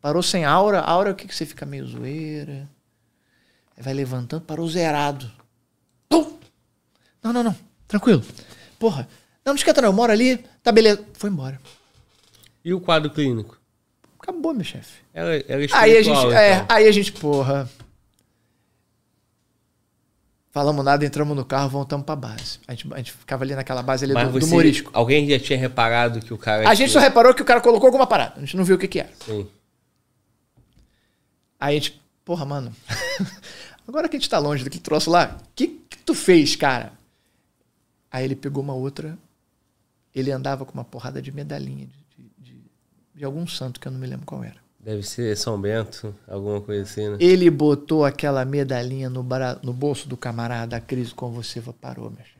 Parou 0.00 0.22
sem 0.22 0.44
aura. 0.44 0.80
Aura 0.80 1.10
é 1.10 1.12
o 1.12 1.16
que, 1.16 1.26
que 1.26 1.34
você 1.34 1.44
fica 1.44 1.66
meio 1.66 1.84
zoeira. 1.84 2.70
Vai 3.76 3.92
levantando, 3.92 4.42
parou 4.42 4.68
zerado. 4.68 5.28
Pum! 6.08 6.38
Não, 7.20 7.32
não, 7.32 7.42
não. 7.42 7.56
Tranquilo. 7.88 8.22
Porra. 8.78 9.08
Não, 9.44 9.52
não 9.52 9.56
esquenta 9.56 9.82
não. 9.82 9.88
Eu 9.88 9.92
moro 9.92 10.12
ali. 10.12 10.38
Tá 10.62 10.70
beleza. 10.70 11.04
Foi 11.14 11.28
embora. 11.28 11.60
E 12.64 12.72
o 12.72 12.80
quadro 12.80 13.10
clínico? 13.10 13.60
Acabou, 14.20 14.54
meu 14.54 14.64
chefe. 14.64 15.02
Era, 15.12 15.36
era 15.48 15.66
Aí 15.72 15.96
a 15.96 16.02
gente, 16.02 16.26
é, 16.32 16.54
então. 16.54 16.66
aí 16.68 16.86
a 16.86 16.92
gente, 16.92 17.12
porra. 17.12 17.68
Falamos 20.54 20.84
nada, 20.84 21.04
entramos 21.04 21.36
no 21.36 21.44
carro, 21.44 21.68
voltamos 21.68 22.06
pra 22.06 22.14
base. 22.14 22.60
A 22.68 22.72
gente, 22.74 22.94
a 22.94 22.96
gente 22.98 23.10
ficava 23.10 23.42
ali 23.42 23.56
naquela 23.56 23.82
base 23.82 24.04
ali 24.04 24.14
Mas 24.14 24.28
do, 24.28 24.38
do 24.38 24.46
você- 24.46 24.54
Morisco. 24.54 24.88
Alguém 24.94 25.28
já 25.28 25.36
tinha 25.36 25.58
reparado 25.58 26.20
que 26.20 26.32
o 26.32 26.38
cara... 26.38 26.68
A 26.68 26.74
gente 26.74 26.92
só 26.92 27.00
reparou 27.00 27.34
que 27.34 27.42
o 27.42 27.44
cara 27.44 27.60
colocou 27.60 27.88
alguma 27.88 28.06
parada. 28.06 28.34
A 28.36 28.40
gente 28.40 28.56
não 28.56 28.62
viu 28.62 28.76
o 28.76 28.78
que 28.78 28.86
que 28.86 29.00
era. 29.00 29.10
Sim. 29.26 29.48
Aí 31.58 31.76
a 31.76 31.80
gente, 31.80 32.00
porra, 32.24 32.44
mano. 32.44 32.72
Agora 33.88 34.08
que 34.08 34.14
a 34.16 34.18
gente 34.20 34.30
tá 34.30 34.38
longe 34.38 34.62
daquele 34.62 34.80
troço 34.82 35.10
lá, 35.10 35.36
o 35.42 35.46
que, 35.56 35.66
que 35.90 35.98
tu 35.98 36.14
fez, 36.14 36.54
cara? 36.54 36.92
Aí 38.08 38.24
ele 38.24 38.36
pegou 38.36 38.62
uma 38.62 38.74
outra. 38.74 39.18
Ele 40.14 40.30
andava 40.30 40.64
com 40.64 40.72
uma 40.72 40.84
porrada 40.84 41.20
de 41.20 41.32
medalhinha 41.32 41.88
de, 41.88 42.22
de, 42.38 42.52
de- 42.52 42.64
de 43.16 43.24
algum 43.24 43.44
santo 43.44 43.80
que 43.80 43.88
eu 43.88 43.92
não 43.92 43.98
me 43.98 44.06
lembro 44.06 44.24
qual 44.24 44.44
era. 44.44 44.62
Deve 44.84 45.02
ser 45.02 45.34
São 45.36 45.58
Bento, 45.58 46.14
alguma 46.28 46.60
coisa 46.60 46.82
assim, 46.82 47.08
né? 47.08 47.16
Ele 47.18 47.48
botou 47.50 48.04
aquela 48.04 48.44
medalhinha 48.44 49.08
no, 49.08 49.22
bra- 49.22 49.58
no 49.62 49.72
bolso 49.72 50.06
do 50.06 50.14
camarada, 50.16 50.76
a 50.76 50.80
crise 50.80 51.14
com 51.14 51.30
você 51.32 51.62
parou, 51.80 52.10
meu 52.10 52.18
chefe. 52.18 52.34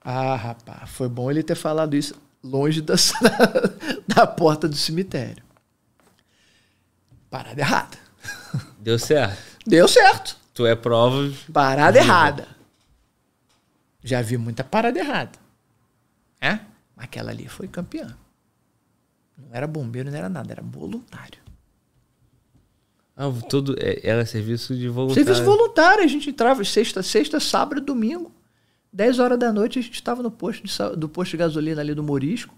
Ah, 0.00 0.36
rapaz, 0.36 0.88
foi 0.90 1.08
bom 1.08 1.28
ele 1.28 1.42
ter 1.42 1.56
falado 1.56 1.96
isso 1.96 2.14
longe 2.44 2.80
da, 2.80 2.94
da 4.06 4.24
porta 4.24 4.68
do 4.68 4.76
cemitério. 4.76 5.42
Parada 7.28 7.60
errada. 7.60 7.98
Deu 8.78 8.96
certo. 8.96 9.36
Deu 9.66 9.88
certo. 9.88 10.36
Tu 10.54 10.64
é 10.64 10.76
prova... 10.76 11.28
Parada 11.52 11.98
errada. 11.98 12.46
Já 14.02 14.22
vi 14.22 14.36
muita 14.38 14.62
parada 14.62 14.96
errada. 14.96 15.36
É? 16.40 16.60
Aquela 16.96 17.32
ali 17.32 17.48
foi 17.48 17.66
campeã. 17.66 18.16
Não 19.36 19.48
era 19.52 19.66
bombeiro, 19.66 20.10
não 20.10 20.16
era 20.18 20.28
nada, 20.28 20.52
era 20.52 20.62
voluntário. 20.62 21.38
Ah, 23.16 23.30
todo... 23.48 23.74
é- 23.78 24.00
Era 24.02 24.26
serviço 24.26 24.74
de 24.76 24.88
voluntário. 24.88 25.24
Serviço 25.24 25.44
voluntário, 25.44 26.04
a 26.04 26.06
gente 26.06 26.28
entrava 26.30 26.62
sexta, 26.64 27.02
sexta, 27.02 27.40
sábado 27.40 27.80
domingo. 27.80 28.32
10 28.92 29.18
horas 29.18 29.38
da 29.38 29.52
noite 29.52 29.78
a 29.78 29.82
gente 29.82 29.94
estava 29.94 30.22
no 30.22 30.30
posto 30.30 30.62
de, 30.66 30.96
do 30.96 31.08
posto 31.08 31.32
de 31.32 31.36
gasolina 31.38 31.80
ali 31.80 31.94
do 31.94 32.02
Morisco. 32.02 32.54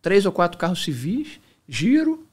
Três 0.00 0.24
ou 0.24 0.32
quatro 0.32 0.56
carros 0.58 0.82
civis, 0.82 1.40
giro, 1.68 2.26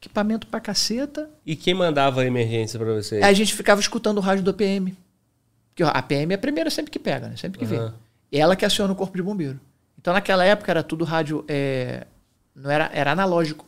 equipamento 0.00 0.46
pra 0.46 0.60
caceta. 0.60 1.28
E 1.44 1.56
quem 1.56 1.74
mandava 1.74 2.20
a 2.22 2.26
emergência 2.26 2.78
pra 2.78 2.92
vocês? 2.94 3.22
A 3.22 3.32
gente 3.32 3.54
ficava 3.54 3.80
escutando 3.80 4.18
o 4.18 4.20
rádio 4.20 4.44
do 4.44 4.54
PM. 4.54 4.96
Porque 5.70 5.82
a 5.82 6.02
PM 6.02 6.32
é 6.32 6.36
a 6.36 6.38
primeira 6.38 6.70
sempre 6.70 6.90
que 6.90 6.98
pega, 6.98 7.28
né? 7.28 7.36
Sempre 7.36 7.58
que 7.58 7.64
vê. 7.66 7.76
Aham. 7.76 7.94
Ela 8.32 8.56
que 8.56 8.64
aciona 8.64 8.92
o 8.92 8.96
corpo 8.96 9.16
de 9.16 9.22
bombeiro. 9.22 9.58
Então 9.98 10.12
naquela 10.14 10.44
época 10.44 10.70
era 10.70 10.82
tudo 10.82 11.04
rádio. 11.04 11.44
é, 11.48 12.06
não 12.56 12.70
era, 12.70 12.90
era 12.92 13.12
analógico. 13.12 13.64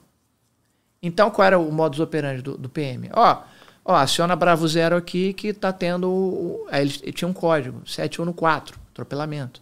Então 1.03 1.31
qual 1.31 1.47
era 1.47 1.59
o 1.59 1.71
modus 1.71 2.01
operandi 2.01 2.43
do, 2.43 2.57
do 2.59 2.69
PM? 2.69 3.09
Ó, 3.13 3.43
ó, 3.85 3.95
aciona 3.95 4.35
Bravo 4.35 4.67
Zero 4.67 4.97
aqui 4.97 5.33
que 5.33 5.53
tá 5.53 5.73
tendo. 5.73 6.11
o- 6.11 6.67
Aí 6.71 6.81
eles 6.83 7.01
tinha 7.15 7.29
um 7.29 7.33
código: 7.33 7.83
714, 7.87 8.73
atropelamento. 8.91 9.61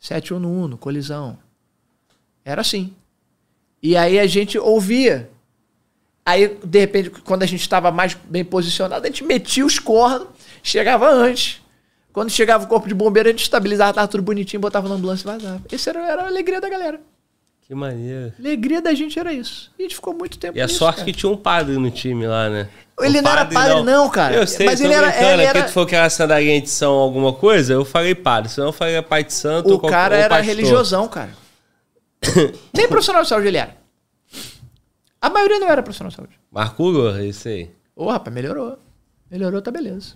711, 0.00 0.76
colisão. 0.78 1.38
Era 2.44 2.60
assim. 2.62 2.94
E 3.82 3.96
aí 3.96 4.18
a 4.18 4.26
gente 4.26 4.58
ouvia. 4.58 5.28
Aí, 6.24 6.56
de 6.64 6.78
repente, 6.78 7.10
quando 7.10 7.42
a 7.42 7.46
gente 7.46 7.60
estava 7.60 7.90
mais 7.90 8.14
bem 8.14 8.44
posicionado, 8.44 9.04
a 9.04 9.08
gente 9.08 9.24
metia 9.24 9.66
os 9.66 9.78
cornos, 9.80 10.28
chegava 10.62 11.08
antes. 11.10 11.60
Quando 12.12 12.30
chegava 12.30 12.64
o 12.64 12.68
corpo 12.68 12.86
de 12.86 12.94
bombeiro, 12.94 13.28
a 13.28 13.32
gente 13.32 13.42
estabilizava, 13.42 13.92
tava 13.94 14.06
tudo 14.06 14.22
bonitinho, 14.22 14.60
botava 14.60 14.88
na 14.88 14.94
ambulância 14.94 15.24
e 15.28 15.32
vazava. 15.32 15.62
Essa 15.70 15.90
era, 15.90 16.08
era 16.12 16.22
a 16.22 16.26
alegria 16.28 16.60
da 16.60 16.68
galera. 16.68 17.00
Que 17.66 17.74
maneiro. 17.74 18.32
A 18.36 18.40
alegria 18.40 18.82
da 18.82 18.92
gente 18.92 19.18
era 19.18 19.32
isso. 19.32 19.70
E 19.78 19.82
a 19.82 19.84
gente 19.84 19.94
ficou 19.94 20.12
muito 20.14 20.36
tempo 20.38 20.58
E 20.58 20.60
a 20.60 20.66
nisso, 20.66 20.78
sorte 20.78 20.98
cara. 20.98 21.06
que 21.06 21.16
tinha 21.16 21.30
um 21.30 21.36
padre 21.36 21.76
no 21.78 21.90
time 21.90 22.26
lá, 22.26 22.48
né? 22.50 22.68
Ele 23.00 23.20
O 23.20 23.22
não 23.22 23.30
era 23.30 23.46
padre 23.46 23.82
não, 23.82 24.10
cara. 24.10 24.34
Eu 24.36 24.46
sei, 24.46 24.66
Mas 24.66 24.80
ele 24.80 24.92
era- 24.92 25.08
ele 25.32 25.42
é 25.42 25.46
era- 25.46 25.62
tu 25.64 25.72
falou 25.72 25.88
que 25.88 25.94
era 25.94 26.10
sandalinha 26.10 26.60
de 26.60 26.68
São 26.68 26.92
alguma 26.92 27.32
coisa, 27.32 27.72
eu 27.72 27.84
falei 27.84 28.14
padre, 28.14 28.50
senão 28.50 28.68
eu 28.68 28.72
falei 28.72 29.00
pai 29.02 29.24
de 29.24 29.32
santo 29.32 29.70
ou 29.70 29.76
O 29.76 29.80
cara 29.80 30.16
era 30.16 30.40
religiosão, 30.40 31.08
cara. 31.08 31.30
Nem 32.74 32.88
profissional 32.88 33.22
de 33.22 33.28
saúde 33.28 33.48
ele 33.48 33.56
era. 33.58 33.76
A 35.20 35.30
maioria 35.30 35.58
não 35.58 35.68
era 35.68 35.82
profissional 35.82 36.10
de 36.10 36.16
saúde. 36.16 36.38
Marcou, 36.50 37.18
isso 37.20 37.48
aí. 37.48 37.70
Ô, 37.94 38.10
rapaz, 38.10 38.34
melhorou. 38.34 38.76
Melhorou, 39.30 39.62
tá 39.62 39.70
beleza. 39.70 40.14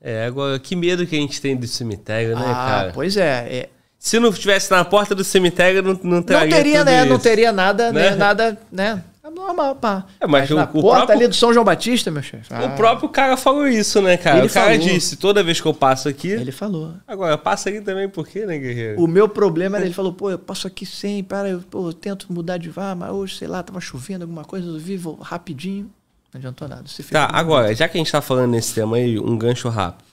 É, 0.00 0.26
agora, 0.26 0.58
que 0.58 0.76
medo 0.76 1.06
que 1.06 1.16
a 1.16 1.18
gente 1.18 1.40
tem 1.40 1.56
do 1.56 1.66
cemitério, 1.66 2.34
né, 2.36 2.44
ah, 2.46 2.54
cara? 2.54 2.92
pois 2.94 3.16
é. 3.16 3.48
é. 3.56 3.70
Se 4.04 4.20
não 4.20 4.28
estivesse 4.28 4.70
na 4.70 4.84
porta 4.84 5.14
do 5.14 5.24
cemitério, 5.24 5.82
não, 5.82 5.94
não 5.94 6.16
Não 6.16 6.22
traria 6.22 6.54
teria, 6.54 6.84
né? 6.84 7.06
Não 7.06 7.14
isso. 7.14 7.22
teria 7.24 7.50
nada, 7.50 7.90
né? 7.90 8.10
Né? 8.10 8.16
Nada, 8.16 8.58
né? 8.70 9.02
É 9.24 9.30
normal, 9.30 9.76
pá. 9.76 10.04
É, 10.20 10.26
mas 10.26 10.50
o- 10.50 10.56
na 10.56 10.64
o 10.64 10.66
porta 10.66 11.06
próprio- 11.06 11.16
ali 11.20 11.28
do 11.28 11.34
São 11.34 11.54
João 11.54 11.64
Batista, 11.64 12.10
meu 12.10 12.22
chefe. 12.22 12.52
O 12.52 12.56
ah, 12.66 12.68
próprio 12.76 13.08
cara 13.08 13.34
falou 13.38 13.66
isso, 13.66 14.02
né, 14.02 14.18
cara? 14.18 14.40
Ele 14.40 14.48
o 14.48 14.50
cara 14.50 14.74
falou. 14.74 14.86
disse, 14.86 15.16
toda 15.16 15.42
vez 15.42 15.58
que 15.58 15.66
eu 15.66 15.72
passo 15.72 16.06
aqui... 16.06 16.28
Ele 16.28 16.52
falou. 16.52 16.92
Agora, 17.08 17.38
passa 17.38 17.70
aqui 17.70 17.80
também 17.80 18.06
por 18.06 18.28
quê, 18.28 18.44
né, 18.44 18.58
guerreiro? 18.58 19.02
O 19.02 19.06
meu 19.08 19.26
problema 19.26 19.78
era, 19.78 19.86
ele 19.86 19.94
falou, 19.94 20.12
pô, 20.12 20.30
eu 20.30 20.38
passo 20.38 20.66
aqui 20.66 20.84
sempre, 20.84 21.22
para, 21.22 21.48
eu, 21.48 21.60
pô, 21.60 21.88
eu 21.88 21.94
tento 21.94 22.30
mudar 22.30 22.58
de 22.58 22.68
vá, 22.68 22.94
mas 22.94 23.10
hoje, 23.10 23.38
sei 23.38 23.48
lá, 23.48 23.62
tava 23.62 23.80
chovendo 23.80 24.24
alguma 24.24 24.44
coisa, 24.44 24.68
eu 24.68 24.78
vivo 24.78 25.14
rapidinho. 25.22 25.90
Não 26.30 26.38
adiantou 26.38 26.68
nada. 26.68 26.84
Tá, 27.10 27.30
agora, 27.32 27.74
já 27.74 27.88
que 27.88 27.96
a 27.96 28.00
gente 28.00 28.12
tá 28.12 28.20
falando 28.20 28.50
nesse 28.50 28.74
tema 28.74 28.98
aí, 28.98 29.18
um 29.18 29.38
gancho 29.38 29.70
rápido. 29.70 30.04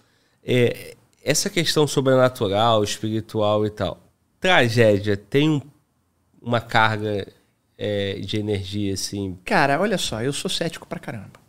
É, 0.46 0.96
essa 1.24 1.50
questão 1.50 1.88
sobrenatural, 1.88 2.84
espiritual 2.84 3.66
e 3.66 3.70
tal. 3.70 4.02
Tragédia 4.40 5.16
tem 5.16 5.50
um- 5.50 5.62
uma 6.42 6.60
carga 6.62 7.28
é, 7.78 8.20
de 8.20 8.38
energia, 8.38 8.94
assim. 8.94 9.38
Cara, 9.44 9.80
olha 9.80 9.98
só, 9.98 10.22
eu 10.22 10.32
sou 10.32 10.50
cético 10.50 10.86
pra 10.88 11.00
caramba. 11.00 11.40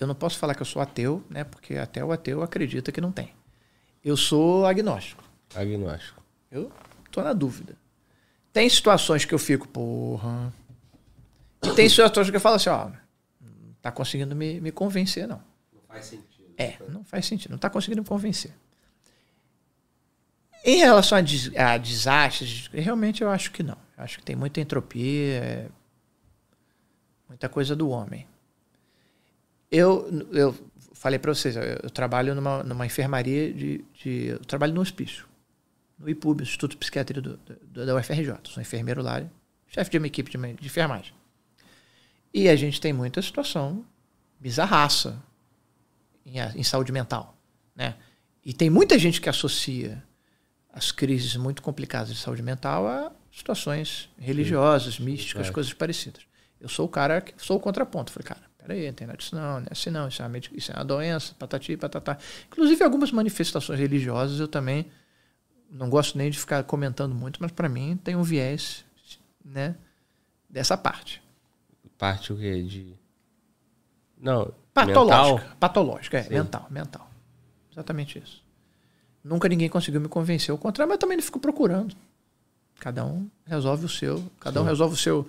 eu 0.00 0.06
não 0.08 0.14
posso 0.14 0.36
falar 0.38 0.54
que 0.56 0.60
eu 0.60 0.66
sou 0.66 0.82
ateu, 0.82 1.22
né? 1.30 1.44
Porque 1.44 1.76
até 1.76 2.04
o 2.04 2.10
ateu 2.12 2.42
acredita 2.42 2.90
que 2.90 3.00
não 3.00 3.12
tem. 3.12 3.30
Eu 4.04 4.16
sou 4.16 4.66
agnóstico. 4.66 5.22
Agnóstico. 5.54 6.20
Eu 6.50 6.70
tô 7.10 7.22
na 7.22 7.32
dúvida. 7.32 7.76
Tem 8.52 8.68
situações 8.68 9.24
que 9.24 9.32
eu 9.32 9.38
fico, 9.38 9.66
porra. 9.68 10.52
E 11.62 11.70
tem 11.70 11.88
situações 11.88 12.28
que 12.28 12.36
eu 12.36 12.40
falo 12.40 12.56
assim, 12.56 12.68
ó, 12.68 12.88
não 13.40 13.72
tá 13.80 13.90
conseguindo 13.92 14.34
me, 14.36 14.60
me 14.60 14.70
convencer, 14.72 15.26
não. 15.28 15.40
Não 15.72 15.80
faz 15.88 16.04
sentido. 16.06 16.52
É, 16.58 16.76
não 16.88 17.04
faz 17.04 17.24
sentido, 17.26 17.52
não 17.52 17.58
tá 17.58 17.70
conseguindo 17.70 18.02
me 18.02 18.08
convencer. 18.08 18.52
Em 20.66 20.78
relação 20.78 21.18
a, 21.18 21.20
des 21.20 21.54
a 21.54 21.76
desastres, 21.76 22.70
realmente 22.72 23.22
eu 23.22 23.28
acho 23.28 23.50
que 23.50 23.62
não. 23.62 23.76
Eu 23.98 24.04
acho 24.04 24.18
que 24.18 24.24
tem 24.24 24.34
muita 24.34 24.62
entropia, 24.62 25.34
é 25.34 25.68
muita 27.28 27.50
coisa 27.50 27.76
do 27.76 27.90
homem. 27.90 28.26
Eu, 29.70 30.08
eu 30.32 30.54
falei 30.94 31.18
para 31.18 31.34
vocês, 31.34 31.54
eu, 31.54 31.62
eu, 31.62 31.90
trabalho 31.90 32.34
numa, 32.34 32.62
numa 32.62 32.86
enfermaria 32.86 33.52
de, 33.52 33.84
de, 33.92 34.26
Eu 34.28 34.38
trabalho 34.40 34.72
no 34.72 34.80
hospício, 34.80 35.26
no 35.98 36.08
IPUB, 36.08 36.42
Instituto 36.42 36.70
de 36.70 36.76
Psiquiatria 36.78 37.20
do, 37.20 37.36
do, 37.36 37.84
da 37.84 37.94
UFRJ. 37.94 38.34
Sou 38.44 38.62
enfermeiro 38.62 39.02
lá, 39.02 39.22
chefe 39.68 39.90
de 39.90 39.98
uma 39.98 40.06
equipe 40.06 40.30
de, 40.30 40.52
de 40.54 40.66
enfermagem. 40.66 41.12
E 42.32 42.48
a 42.48 42.56
gente 42.56 42.80
tem 42.80 42.92
muita 42.92 43.20
situação 43.20 43.84
bizarraça 44.40 45.22
em, 46.24 46.38
em 46.38 46.62
saúde 46.62 46.90
mental, 46.90 47.36
né? 47.76 47.96
E 48.42 48.54
tem 48.54 48.70
muita 48.70 48.98
gente 48.98 49.20
que 49.20 49.28
associa 49.28 50.02
as 50.74 50.90
crises 50.90 51.36
muito 51.36 51.62
complicadas 51.62 52.08
de 52.08 52.16
saúde 52.16 52.42
mental 52.42 52.86
a 52.86 53.12
situações 53.32 54.10
religiosas, 54.18 54.96
Sim. 54.96 55.04
místicas, 55.04 55.48
é. 55.48 55.52
coisas 55.52 55.72
parecidas. 55.72 56.22
Eu 56.60 56.68
sou 56.68 56.86
o 56.86 56.88
cara 56.88 57.20
que 57.20 57.32
sou 57.38 57.56
o 57.56 57.60
contraponto. 57.60 58.10
Falei, 58.10 58.26
cara, 58.26 58.42
peraí, 58.58 58.86
não 58.86 58.92
tem 58.92 59.06
nada 59.06 59.16
disso 59.16 59.36
não, 59.36 59.60
não 59.60 59.66
é 59.66 59.72
assim 59.72 59.90
não, 59.90 60.08
isso 60.08 60.22
é, 60.22 60.26
uma, 60.26 60.38
isso 60.38 60.72
é 60.72 60.74
uma 60.74 60.84
doença, 60.84 61.34
patati, 61.38 61.76
patatá. 61.76 62.18
Inclusive, 62.48 62.82
algumas 62.82 63.12
manifestações 63.12 63.78
religiosas 63.78 64.40
eu 64.40 64.48
também 64.48 64.86
não 65.70 65.88
gosto 65.88 66.18
nem 66.18 66.30
de 66.30 66.38
ficar 66.38 66.62
comentando 66.64 67.14
muito, 67.14 67.40
mas 67.40 67.52
para 67.52 67.68
mim 67.68 67.96
tem 68.02 68.16
um 68.16 68.22
viés 68.22 68.84
né, 69.44 69.76
dessa 70.50 70.76
parte. 70.76 71.22
Parte 71.96 72.32
o 72.32 72.36
quê? 72.36 72.62
De... 72.62 72.94
Não, 74.18 74.52
patológica. 74.72 75.34
Mental? 75.34 75.56
Patológica, 75.60 76.18
é, 76.18 76.22
Sim. 76.24 76.34
mental, 76.34 76.66
mental. 76.70 77.10
Exatamente 77.70 78.18
isso. 78.18 78.43
Nunca 79.24 79.48
ninguém 79.48 79.70
conseguiu 79.70 80.02
me 80.02 80.08
convencer. 80.08 80.54
O 80.54 80.58
contrário, 80.58 80.88
mas 80.88 80.98
também 80.98 81.16
não 81.16 81.24
fico 81.24 81.40
procurando. 81.40 81.96
Cada 82.78 83.06
um 83.06 83.26
resolve 83.46 83.86
o 83.86 83.88
seu, 83.88 84.22
cada 84.38 84.60
Sim. 84.60 84.66
um 84.66 84.68
resolve 84.68 84.94
o 84.94 84.98
seu, 84.98 85.26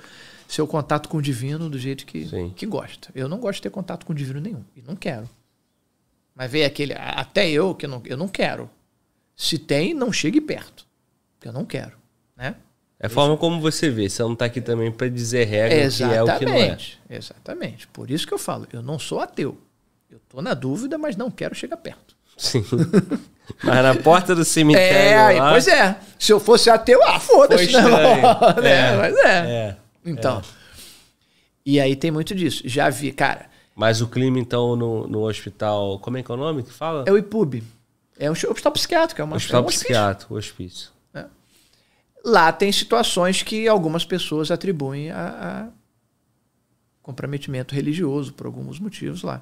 seu 0.47 0.67
contato 0.67 1.07
com 1.07 1.17
o 1.17 1.21
divino 1.21 1.69
do 1.69 1.79
jeito 1.79 2.05
que, 2.05 2.27
que 2.53 2.65
gosta. 2.65 3.09
Eu 3.15 3.29
não 3.29 3.39
gosto 3.39 3.57
de 3.57 3.61
ter 3.63 3.69
contato 3.69 4.05
com 4.05 4.11
o 4.11 4.15
divino 4.15 4.41
nenhum. 4.41 4.63
E 4.75 4.81
não 4.81 4.95
quero. 4.95 5.29
Mas 6.35 6.51
veio 6.51 6.67
aquele. 6.67 6.93
Até 6.93 7.49
eu 7.49 7.73
que 7.73 7.87
não, 7.87 8.01
eu 8.05 8.17
não 8.17 8.27
quero. 8.27 8.69
Se 9.33 9.57
tem, 9.57 9.93
não 9.93 10.11
chegue 10.11 10.41
perto. 10.41 10.85
Porque 11.37 11.47
eu 11.47 11.53
não 11.53 11.63
quero. 11.63 11.93
Né? 12.35 12.55
É 12.99 13.07
a 13.07 13.09
forma 13.09 13.37
como 13.37 13.61
você 13.61 13.89
vê. 13.89 14.09
Você 14.09 14.21
não 14.21 14.33
está 14.33 14.45
aqui 14.45 14.59
também 14.59 14.91
para 14.91 15.07
dizer 15.07 15.45
regra 15.45 15.77
exatamente, 15.77 16.07
que 16.07 16.17
é 16.17 16.23
o 16.23 16.39
que 16.39 16.45
não 16.45 16.53
é. 16.53 16.77
Exatamente. 17.17 17.87
Por 17.87 18.11
isso 18.11 18.27
que 18.27 18.33
eu 18.33 18.37
falo, 18.37 18.67
eu 18.73 18.81
não 18.81 18.99
sou 18.99 19.21
ateu. 19.21 19.57
Eu 20.09 20.17
estou 20.17 20.41
na 20.41 20.53
dúvida, 20.53 20.97
mas 20.97 21.15
não 21.15 21.31
quero 21.31 21.55
chegar 21.55 21.77
perto. 21.77 22.15
Sim. 22.37 22.63
Mas 23.63 23.83
na 23.83 23.95
porta 23.95 24.35
do 24.35 24.43
cemitério. 24.43 25.37
É, 25.37 25.39
lá... 25.39 25.51
pois 25.51 25.67
é. 25.67 25.97
Se 26.17 26.31
eu 26.31 26.39
fosse 26.39 26.69
ateu, 26.69 27.01
ah, 27.03 27.19
foda-se, 27.19 27.71
né? 27.73 28.21
É, 28.63 28.97
mas 28.97 29.17
é. 29.17 29.29
é 29.29 29.77
então. 30.05 30.39
É. 30.39 30.65
E 31.65 31.79
aí 31.79 31.95
tem 31.95 32.11
muito 32.11 32.35
disso. 32.35 32.63
Já 32.65 32.89
vi, 32.89 33.11
cara. 33.11 33.47
Mas 33.75 34.01
o 34.01 34.07
clima, 34.07 34.39
então, 34.39 34.75
no, 34.75 35.07
no 35.07 35.27
hospital. 35.27 35.99
Como 35.99 36.17
é 36.17 36.23
que 36.23 36.31
é 36.31 36.33
o 36.33 36.37
nome 36.37 36.63
que 36.63 36.71
fala? 36.71 37.03
É 37.07 37.11
o 37.11 37.17
IPUB. 37.17 37.63
É 38.17 38.29
um 38.29 38.33
hospital 38.33 38.71
psiquiátrico. 38.71 39.21
É 39.21 39.23
uma, 39.23 39.35
hospital 39.35 39.61
é 39.61 39.63
um 39.63 39.67
psiquiátrico, 39.67 40.35
hospício. 40.35 40.89
É. 41.13 41.25
Lá 42.23 42.51
tem 42.51 42.71
situações 42.71 43.43
que 43.43 43.67
algumas 43.67 44.05
pessoas 44.05 44.51
atribuem 44.51 45.11
a, 45.11 45.27
a 45.27 45.67
comprometimento 47.01 47.75
religioso 47.75 48.33
por 48.33 48.45
alguns 48.45 48.79
motivos 48.79 49.21
lá. 49.21 49.41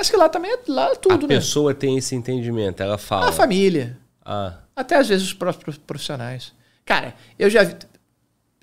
Mas 0.00 0.08
que 0.08 0.16
lá 0.16 0.30
também 0.30 0.50
é 0.50 0.58
lá 0.66 0.92
é 0.92 0.94
tudo, 0.94 1.26
a 1.26 1.28
né? 1.28 1.34
A 1.34 1.38
pessoa 1.38 1.74
tem 1.74 1.98
esse 1.98 2.14
entendimento, 2.14 2.82
ela 2.82 2.96
fala. 2.96 3.28
A 3.28 3.32
família. 3.32 3.98
Ah. 4.24 4.54
Até 4.74 4.96
às 4.96 5.06
vezes 5.06 5.26
os 5.26 5.34
próprios 5.34 5.76
profissionais. 5.76 6.54
Cara, 6.86 7.14
eu 7.38 7.50
já 7.50 7.62
vi. 7.62 7.76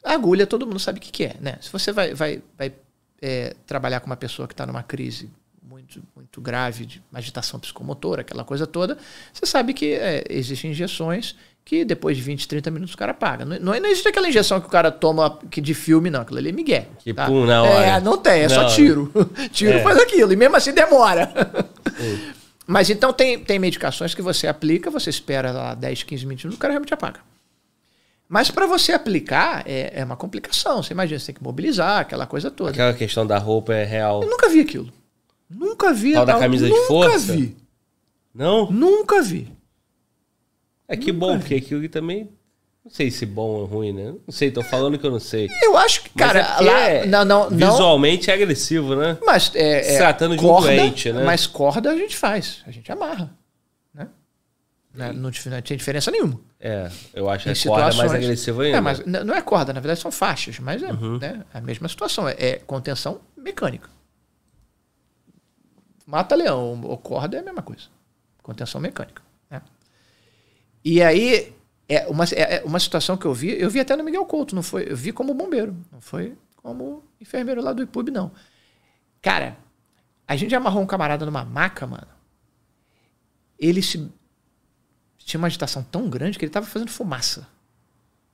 Agulha, 0.03 0.47
todo 0.47 0.65
mundo 0.65 0.79
sabe 0.79 0.97
o 0.97 1.01
que, 1.01 1.11
que 1.11 1.25
é, 1.25 1.35
né? 1.39 1.59
Se 1.61 1.71
você 1.71 1.91
vai, 1.91 2.15
vai, 2.15 2.41
vai 2.57 2.73
é, 3.21 3.55
trabalhar 3.67 3.99
com 3.99 4.07
uma 4.07 4.17
pessoa 4.17 4.47
que 4.47 4.55
está 4.55 4.65
numa 4.65 4.81
crise 4.81 5.29
muito, 5.61 6.01
muito 6.15 6.41
grave 6.41 6.87
de 6.87 7.03
agitação 7.13 7.59
psicomotora, 7.59 8.21
aquela 8.21 8.43
coisa 8.43 8.65
toda, 8.65 8.97
você 9.31 9.45
sabe 9.45 9.75
que 9.75 9.93
é, 9.93 10.23
existem 10.31 10.71
injeções 10.71 11.35
que 11.67 11.83
depois 11.83 12.15
de 12.15 12.23
20, 12.23 12.47
30 12.47 12.71
minutos 12.71 12.95
o 12.95 12.97
cara 12.97 13.13
paga. 13.13 13.43
Não, 13.43 13.59
não, 13.59 13.75
existe 13.75 14.07
aquela 14.07 14.29
injeção 14.29 14.61
que 14.61 14.67
o 14.67 14.69
cara 14.69 14.89
toma 14.89 15.37
que 15.51 15.59
de 15.59 15.73
filme, 15.73 16.09
não. 16.09 16.21
Aquilo 16.21 16.37
ali 16.37 16.47
é 16.47 16.51
migué. 16.53 16.87
Que 16.99 17.13
tá? 17.13 17.25
pum, 17.25 17.45
na 17.45 17.61
hora. 17.61 17.85
É, 17.85 17.99
não 17.99 18.17
tem, 18.17 18.43
é 18.43 18.47
não. 18.47 18.55
só 18.55 18.65
tiro. 18.67 19.11
tiro 19.51 19.73
é. 19.73 19.83
faz 19.83 19.97
aquilo. 19.97 20.31
E 20.31 20.37
mesmo 20.37 20.55
assim 20.55 20.71
demora. 20.71 21.29
Mas 22.65 22.89
então 22.89 23.11
tem, 23.11 23.37
tem 23.37 23.59
medicações 23.59 24.15
que 24.15 24.21
você 24.21 24.47
aplica, 24.47 24.89
você 24.89 25.09
espera 25.09 25.51
lá 25.51 25.75
10, 25.75 26.03
15 26.03 26.25
minutos, 26.25 26.55
o 26.55 26.57
cara 26.57 26.71
realmente 26.71 26.93
apaga. 26.93 27.19
Mas 28.29 28.49
para 28.49 28.65
você 28.65 28.93
aplicar 28.93 29.63
é, 29.65 29.91
é, 29.93 30.05
uma 30.05 30.15
complicação. 30.15 30.81
Você 30.81 30.93
imagina, 30.93 31.19
você 31.19 31.25
tem 31.27 31.35
que 31.35 31.43
mobilizar, 31.43 31.99
aquela 31.99 32.25
coisa 32.25 32.49
toda. 32.49 32.71
Aquela 32.71 32.93
questão 32.93 33.27
da 33.27 33.37
roupa 33.37 33.73
é 33.73 33.83
real. 33.83 34.23
Eu 34.23 34.29
nunca 34.29 34.47
vi 34.47 34.61
aquilo. 34.61 34.89
Nunca 35.49 35.91
vi. 35.91 36.13
Tal 36.13 36.25
da 36.25 36.39
camisa 36.39 36.65
de 36.65 36.87
força? 36.87 37.33
Nunca 37.33 37.41
vi. 37.41 37.57
Não? 38.33 38.71
Nunca 38.71 39.21
vi. 39.21 39.56
É 40.87 40.95
que 40.95 41.11
bom, 41.11 41.37
porque 41.37 41.55
aquilo 41.55 41.87
também. 41.89 42.29
Não 42.83 42.91
sei 42.91 43.11
se 43.11 43.25
bom 43.25 43.49
ou 43.49 43.65
ruim, 43.65 43.91
né? 43.91 44.13
Não 44.25 44.31
sei, 44.31 44.49
tô 44.49 44.63
falando 44.63 44.97
que 44.97 45.05
eu 45.05 45.11
não 45.11 45.19
sei. 45.19 45.49
Eu 45.61 45.75
acho 45.75 46.03
que, 46.03 46.09
cara, 46.11 46.39
é 46.39 46.61
lá, 46.61 46.79
é, 46.89 47.05
não, 47.05 47.25
não, 47.25 47.49
visualmente 47.49 48.27
não, 48.27 48.33
é 48.33 48.37
agressivo, 48.37 48.95
né? 48.95 49.17
Mas 49.25 49.51
é, 49.53 49.83
Se 49.83 49.97
tratando 49.97 50.37
de 50.37 50.45
um 50.45 50.61
doente, 50.61 51.11
né? 51.11 51.25
Mas 51.25 51.45
corda 51.45 51.91
a 51.91 51.95
gente 51.97 52.15
faz, 52.15 52.63
a 52.65 52.71
gente 52.71 52.89
amarra. 52.89 53.29
Né? 53.93 54.07
Não, 54.93 55.07
não, 55.07 55.21
não 55.23 55.31
tinha 55.31 55.77
diferença 55.77 56.09
nenhuma. 56.09 56.39
É, 56.61 56.89
eu 57.13 57.29
acho 57.29 57.43
que 57.43 57.67
a 57.67 57.71
corda 57.71 57.93
é 57.93 57.97
mais 57.97 58.13
agressiva 58.13 58.63
ainda. 58.63 58.77
É, 58.77 58.81
mas 58.81 59.05
não 59.05 59.35
é 59.35 59.41
corda, 59.41 59.73
na 59.73 59.81
verdade 59.81 59.99
são 59.99 60.11
faixas, 60.11 60.57
mas 60.59 60.81
é 60.81 60.91
uhum. 60.93 61.17
né, 61.17 61.43
a 61.53 61.59
mesma 61.59 61.89
situação. 61.89 62.25
É, 62.25 62.35
é, 62.39 62.55
contenção 62.65 63.19
mecânica. 63.35 63.89
Mata 66.05 66.35
leão 66.35 66.79
ou 66.85 66.97
corda 66.97 67.35
é 67.35 67.41
a 67.41 67.43
mesma 67.43 67.61
coisa. 67.61 67.83
Contenção 68.41 68.79
mecânica. 68.79 69.26
E 70.89 71.03
aí, 71.03 71.53
é 71.89 72.07
uma, 72.07 72.23
é, 72.23 72.59
é 72.59 72.63
uma 72.63 72.79
situação 72.79 73.17
que 73.17 73.25
eu 73.25 73.33
vi, 73.33 73.59
eu 73.59 73.69
vi 73.69 73.81
até 73.81 73.93
no 73.93 74.05
Miguel 74.05 74.25
Couto, 74.25 74.55
não 74.55 74.63
foi? 74.63 74.89
Eu 74.89 74.95
vi 74.95 75.11
como 75.11 75.33
bombeiro, 75.33 75.75
não 75.91 75.99
foi 75.99 76.37
como 76.55 77.03
enfermeiro 77.19 77.61
lá 77.61 77.73
do 77.73 77.83
IPUB, 77.83 78.09
não. 78.09 78.31
Cara, 79.21 79.57
a 80.25 80.37
gente 80.37 80.55
amarrou 80.55 80.81
um 80.81 80.85
camarada 80.85 81.25
numa 81.25 81.43
maca, 81.43 81.85
mano. 81.85 82.07
Ele 83.59 83.81
se. 83.81 84.09
Tinha 85.17 85.37
uma 85.37 85.47
agitação 85.47 85.83
tão 85.83 86.09
grande 86.09 86.39
que 86.39 86.45
ele 86.45 86.53
tava 86.53 86.65
fazendo 86.65 86.89
fumaça. 86.89 87.45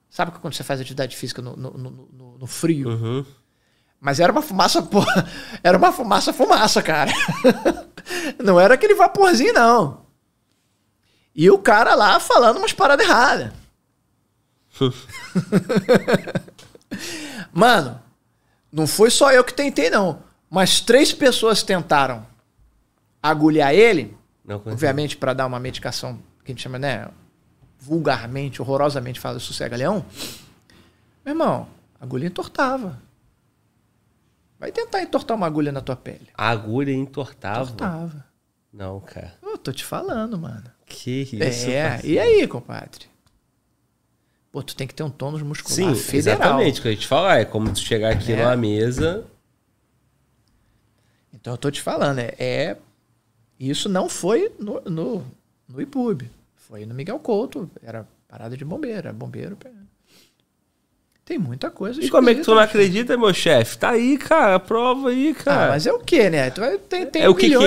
Sabe 0.08 0.32
quando 0.34 0.54
você 0.54 0.64
faz 0.64 0.80
atividade 0.80 1.18
física 1.18 1.42
no, 1.42 1.56
no, 1.56 1.72
no, 1.72 2.38
no 2.38 2.46
frio? 2.46 2.88
Uhum. 2.88 3.26
Mas 4.00 4.20
era 4.20 4.32
uma 4.32 4.44
fumaça, 4.44 4.80
porra. 4.80 5.28
Era 5.64 5.76
uma 5.76 5.92
fumaça, 5.92 6.32
fumaça, 6.32 6.84
cara. 6.84 7.12
não 8.44 8.60
era 8.60 8.76
aquele 8.76 8.94
vaporzinho, 8.94 9.54
não. 9.54 10.03
E 11.36 11.50
o 11.50 11.58
cara 11.58 11.96
lá 11.96 12.20
falando 12.20 12.58
umas 12.58 12.74
paradas 12.74 13.06
erradas. 13.06 13.52
Mano, 17.52 18.00
não 18.72 18.88
foi 18.88 19.10
só 19.10 19.32
eu 19.32 19.44
que 19.44 19.54
tentei, 19.54 19.90
não. 19.90 20.22
Mas 20.50 20.80
três 20.80 21.12
pessoas 21.12 21.64
tentaram 21.64 22.26
agulhar 23.22 23.74
ele, 23.74 24.16
não, 24.46 24.58
obviamente 24.58 25.18
para 25.18 25.34
dar 25.34 25.46
uma 25.46 25.60
medicação 25.60 26.20
que 26.44 26.52
a 26.52 26.54
gente 26.54 26.62
chama, 26.62 26.78
né? 26.78 27.10
Vulgarmente, 27.80 28.62
horrorosamente 28.62 29.20
fala 29.20 29.40
sossega-leão. 29.40 30.06
Meu 31.26 31.34
irmão, 31.34 31.68
a 32.00 32.04
agulha 32.04 32.28
entortava. 32.28 33.02
Vai 34.60 34.72
tentar 34.72 35.02
entortar 35.02 35.36
uma 35.36 35.48
agulha 35.48 35.72
na 35.72 35.82
tua 35.82 35.96
pele. 35.96 36.30
A 36.36 36.50
agulha 36.50 36.94
entortava? 36.94 37.64
Entortava. 37.64 38.26
Não, 38.72 39.00
cara. 39.00 39.34
Eu 39.42 39.58
tô 39.58 39.72
te 39.72 39.84
falando, 39.84 40.38
mano. 40.38 40.73
Que 40.86 41.22
isso. 41.22 41.36
É, 41.70 41.90
parceiro. 41.90 42.08
e 42.08 42.20
aí, 42.20 42.48
compadre? 42.48 43.08
Pô, 44.52 44.62
tu 44.62 44.76
tem 44.76 44.86
que 44.86 44.94
ter 44.94 45.04
um 45.04 45.10
tônus 45.10 45.42
muscular 45.42 45.96
Sim, 45.96 45.96
federal. 45.96 46.40
exatamente. 46.40 46.80
O 46.80 46.84
que 46.84 46.88
a 46.90 46.92
gente 46.92 47.08
fala 47.08 47.38
é 47.38 47.46
como 47.46 47.72
tu 47.72 47.80
chegar 47.80 48.12
aqui 48.14 48.34
é. 48.34 48.38
numa 48.38 48.56
mesa... 48.56 49.26
Então 51.34 51.54
eu 51.54 51.58
tô 51.58 51.70
te 51.70 51.82
falando, 51.82 52.20
é... 52.20 52.36
é 52.38 52.78
isso 53.60 53.88
não 53.88 54.10
foi 54.10 54.52
no, 54.60 54.82
no, 54.82 55.26
no 55.68 55.82
IPUB. 55.82 56.30
Foi 56.56 56.86
no 56.86 56.94
Miguel 56.94 57.20
Couto. 57.20 57.70
Era 57.82 58.08
parada 58.28 58.58
de 58.58 58.66
bombeiro, 58.66 58.98
era 58.98 59.14
bombeiro. 59.14 59.58
Tem 61.26 61.38
muita 61.38 61.72
coisa 61.72 62.04
E 62.04 62.10
como 62.10 62.30
é 62.30 62.36
que 62.36 62.42
tu 62.42 62.52
não 62.54 62.60
acredita, 62.60 63.16
meu 63.18 63.34
chefe? 63.34 63.78
Tá 63.78 63.92
aí, 63.92 64.18
cara, 64.18 64.60
prova 64.60 65.10
aí, 65.10 65.34
Ah, 65.40 65.44
cara. 65.44 65.70
mas 65.72 65.88
é 65.88 65.94
o 65.94 66.00
que, 66.00 66.30
né? 66.30 66.50
Tu 66.50 66.60
vai, 66.60 66.78
tem, 66.78 67.06
tem 67.06 67.22
é 67.22 67.30
o 67.30 67.34
que 67.36 67.48
que 67.48 67.56
é, 67.56 67.60
né? 67.60 67.66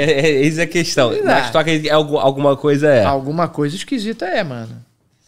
É, 0.00 0.20
é, 0.20 0.28
Eis 0.42 0.58
a 0.58 0.66
questão. 0.66 1.12
Mas 1.22 1.50
tu 1.50 1.58
acredita 1.58 1.88
que 1.88 1.94
algu- 1.94 2.18
alguma 2.18 2.56
coisa 2.56 2.88
é. 2.88 3.04
Alguma 3.04 3.46
coisa 3.46 3.76
esquisita 3.76 4.24
é, 4.24 4.42
mano. 4.42 4.74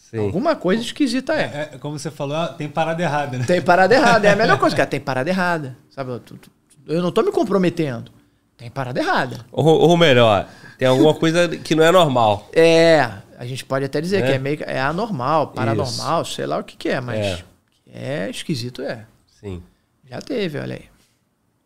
Sim. 0.09 0.17
Alguma 0.17 0.55
coisa 0.55 0.81
esquisita 0.81 1.33
é. 1.33 1.69
É, 1.73 1.77
como 1.77 1.99
você 1.99 2.09
falou, 2.09 2.35
ah, 2.35 2.47
tem 2.47 2.67
parada 2.67 3.01
errada, 3.03 3.37
né? 3.37 3.45
Tem 3.45 3.61
parada 3.61 3.93
errada. 3.93 4.27
É 4.27 4.31
a 4.31 4.35
melhor 4.35 4.57
coisa, 4.59 4.75
cara. 4.75 4.89
Tem 4.89 4.99
parada 4.99 5.29
errada. 5.29 5.77
Sabe? 5.91 6.11
Eu, 6.11 6.19
tu- 6.19 6.35
tu- 6.37 6.51
eu 6.87 7.01
não 7.01 7.11
tô 7.11 7.21
me 7.21 7.31
comprometendo. 7.31 8.11
Tem 8.57 8.71
parada 8.71 8.99
errada. 8.99 9.45
Ou, 9.51 9.65
ou 9.65 9.95
melhor, 9.97 10.47
tem 10.79 10.87
alguma 10.87 11.13
coisa 11.13 11.47
que 11.47 11.75
não 11.75 11.83
é 11.83 11.91
normal. 11.91 12.49
É, 12.53 13.07
a 13.39 13.45
gente 13.45 13.63
pode 13.63 13.85
até 13.85 14.01
dizer 14.01 14.23
É. 14.23 14.25
que 14.27 14.31
é 14.33 14.37
meio 14.39 14.57
é 14.65 14.81
anormal, 14.81 15.47
paranormal, 15.49 16.25
sei 16.25 16.45
lá 16.47 16.57
o 16.57 16.63
que, 16.63 16.75
que 16.75 16.89
é, 16.89 16.99
mas 16.99 17.43
é. 17.91 18.29
esquisito, 18.29 18.81
é. 18.81 19.05
Sim. 19.39 19.61
Já 20.09 20.21
teve, 20.21 20.59
olha 20.59 20.75
aí. 20.75 20.85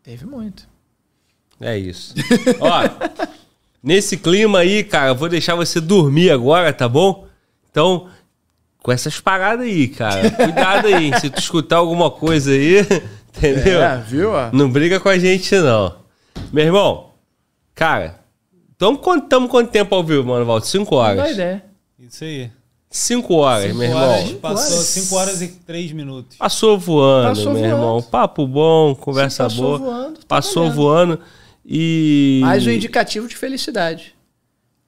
Teve 0.02 0.24
muito. 0.26 0.68
É 1.60 1.76
isso. 1.76 2.14
Ó, 2.60 3.28
nesse 3.82 4.16
clima 4.16 4.58
aí, 4.60 4.84
cara, 4.84 5.08
eu 5.10 5.14
vou 5.14 5.28
deixar 5.28 5.54
você 5.54 5.80
dormir 5.80 6.30
agora, 6.30 6.72
tá 6.72 6.88
bom? 6.88 7.26
Então, 7.70 8.08
com 8.82 8.92
essas 8.92 9.18
paradas 9.20 9.66
aí, 9.66 9.88
cara. 9.88 10.30
Cuidado 10.30 10.86
aí. 10.88 11.18
Se 11.18 11.28
tu 11.30 11.38
escutar 11.38 11.76
alguma 11.76 12.10
coisa 12.10 12.52
aí, 12.52 12.80
entendeu? 13.36 13.82
É, 13.82 13.98
viu? 13.98 14.30
ó? 14.32 14.50
Não 14.52 14.70
briga 14.70 15.00
com 15.00 15.08
a 15.08 15.18
gente, 15.18 15.54
não. 15.56 15.96
Meu 16.52 16.64
irmão, 16.64 17.10
cara, 17.74 18.20
tamo 18.78 18.98
quanto, 18.98 19.26
tamo 19.26 19.48
quanto 19.48 19.70
tempo 19.70 19.94
ao 19.94 20.04
vivo, 20.04 20.24
mano, 20.28 20.44
Valdo? 20.44 20.66
Cinco 20.66 20.94
Não 20.96 21.02
dá 21.02 21.22
horas. 21.22 21.32
ideia. 21.32 21.64
Isso 21.98 22.22
aí. 22.24 22.50
Cinco 22.96 23.34
horas, 23.34 23.64
Cinco 23.66 23.78
meu 23.78 23.94
horas, 23.96 24.24
irmão. 24.24 24.40
passou 24.40 24.74
horas. 24.76 24.86
5 24.86 25.14
horas 25.16 25.42
e 25.42 25.48
3 25.48 25.92
minutos. 25.92 26.36
Passou 26.38 26.78
voando, 26.78 27.28
Passou 27.28 27.52
meu 27.52 27.60
voando. 27.62 27.74
irmão. 27.74 28.02
Papo 28.02 28.46
bom, 28.46 28.94
conversa 28.94 29.44
passou 29.44 29.64
boa. 29.64 29.78
voando, 29.78 30.18
tá 30.20 30.24
passou 30.26 30.70
voando 30.70 31.20
e. 31.64 32.40
Mais 32.42 32.66
um 32.66 32.70
indicativo 32.70 33.28
de 33.28 33.36
felicidade. 33.36 34.14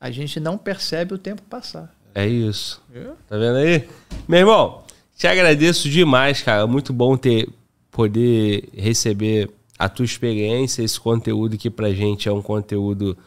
A 0.01 0.11
gente 0.11 0.41
não 0.41 0.57
percebe 0.57 1.13
o 1.13 1.19
tempo 1.19 1.43
passar. 1.51 1.95
É 2.15 2.27
isso. 2.27 2.81
Viu? 2.91 3.11
Tá 3.29 3.37
vendo 3.37 3.57
aí? 3.57 3.87
Meu 4.27 4.41
irmão, 4.41 4.83
te 5.17 5.27
agradeço 5.27 5.89
demais, 5.91 6.41
cara. 6.41 6.67
Muito 6.67 6.93
bom 6.93 7.17
ter 7.17 7.49
poder 7.91 8.69
receber 8.75 9.51
a 9.79 9.89
tua 9.89 10.05
experiência, 10.07 10.83
esse 10.83 10.99
conteúdo 10.99 11.59
que 11.59 11.69
pra 11.69 11.93
gente 11.93 12.29
é 12.29 12.33
um 12.33 12.41
conteúdo 12.41 13.19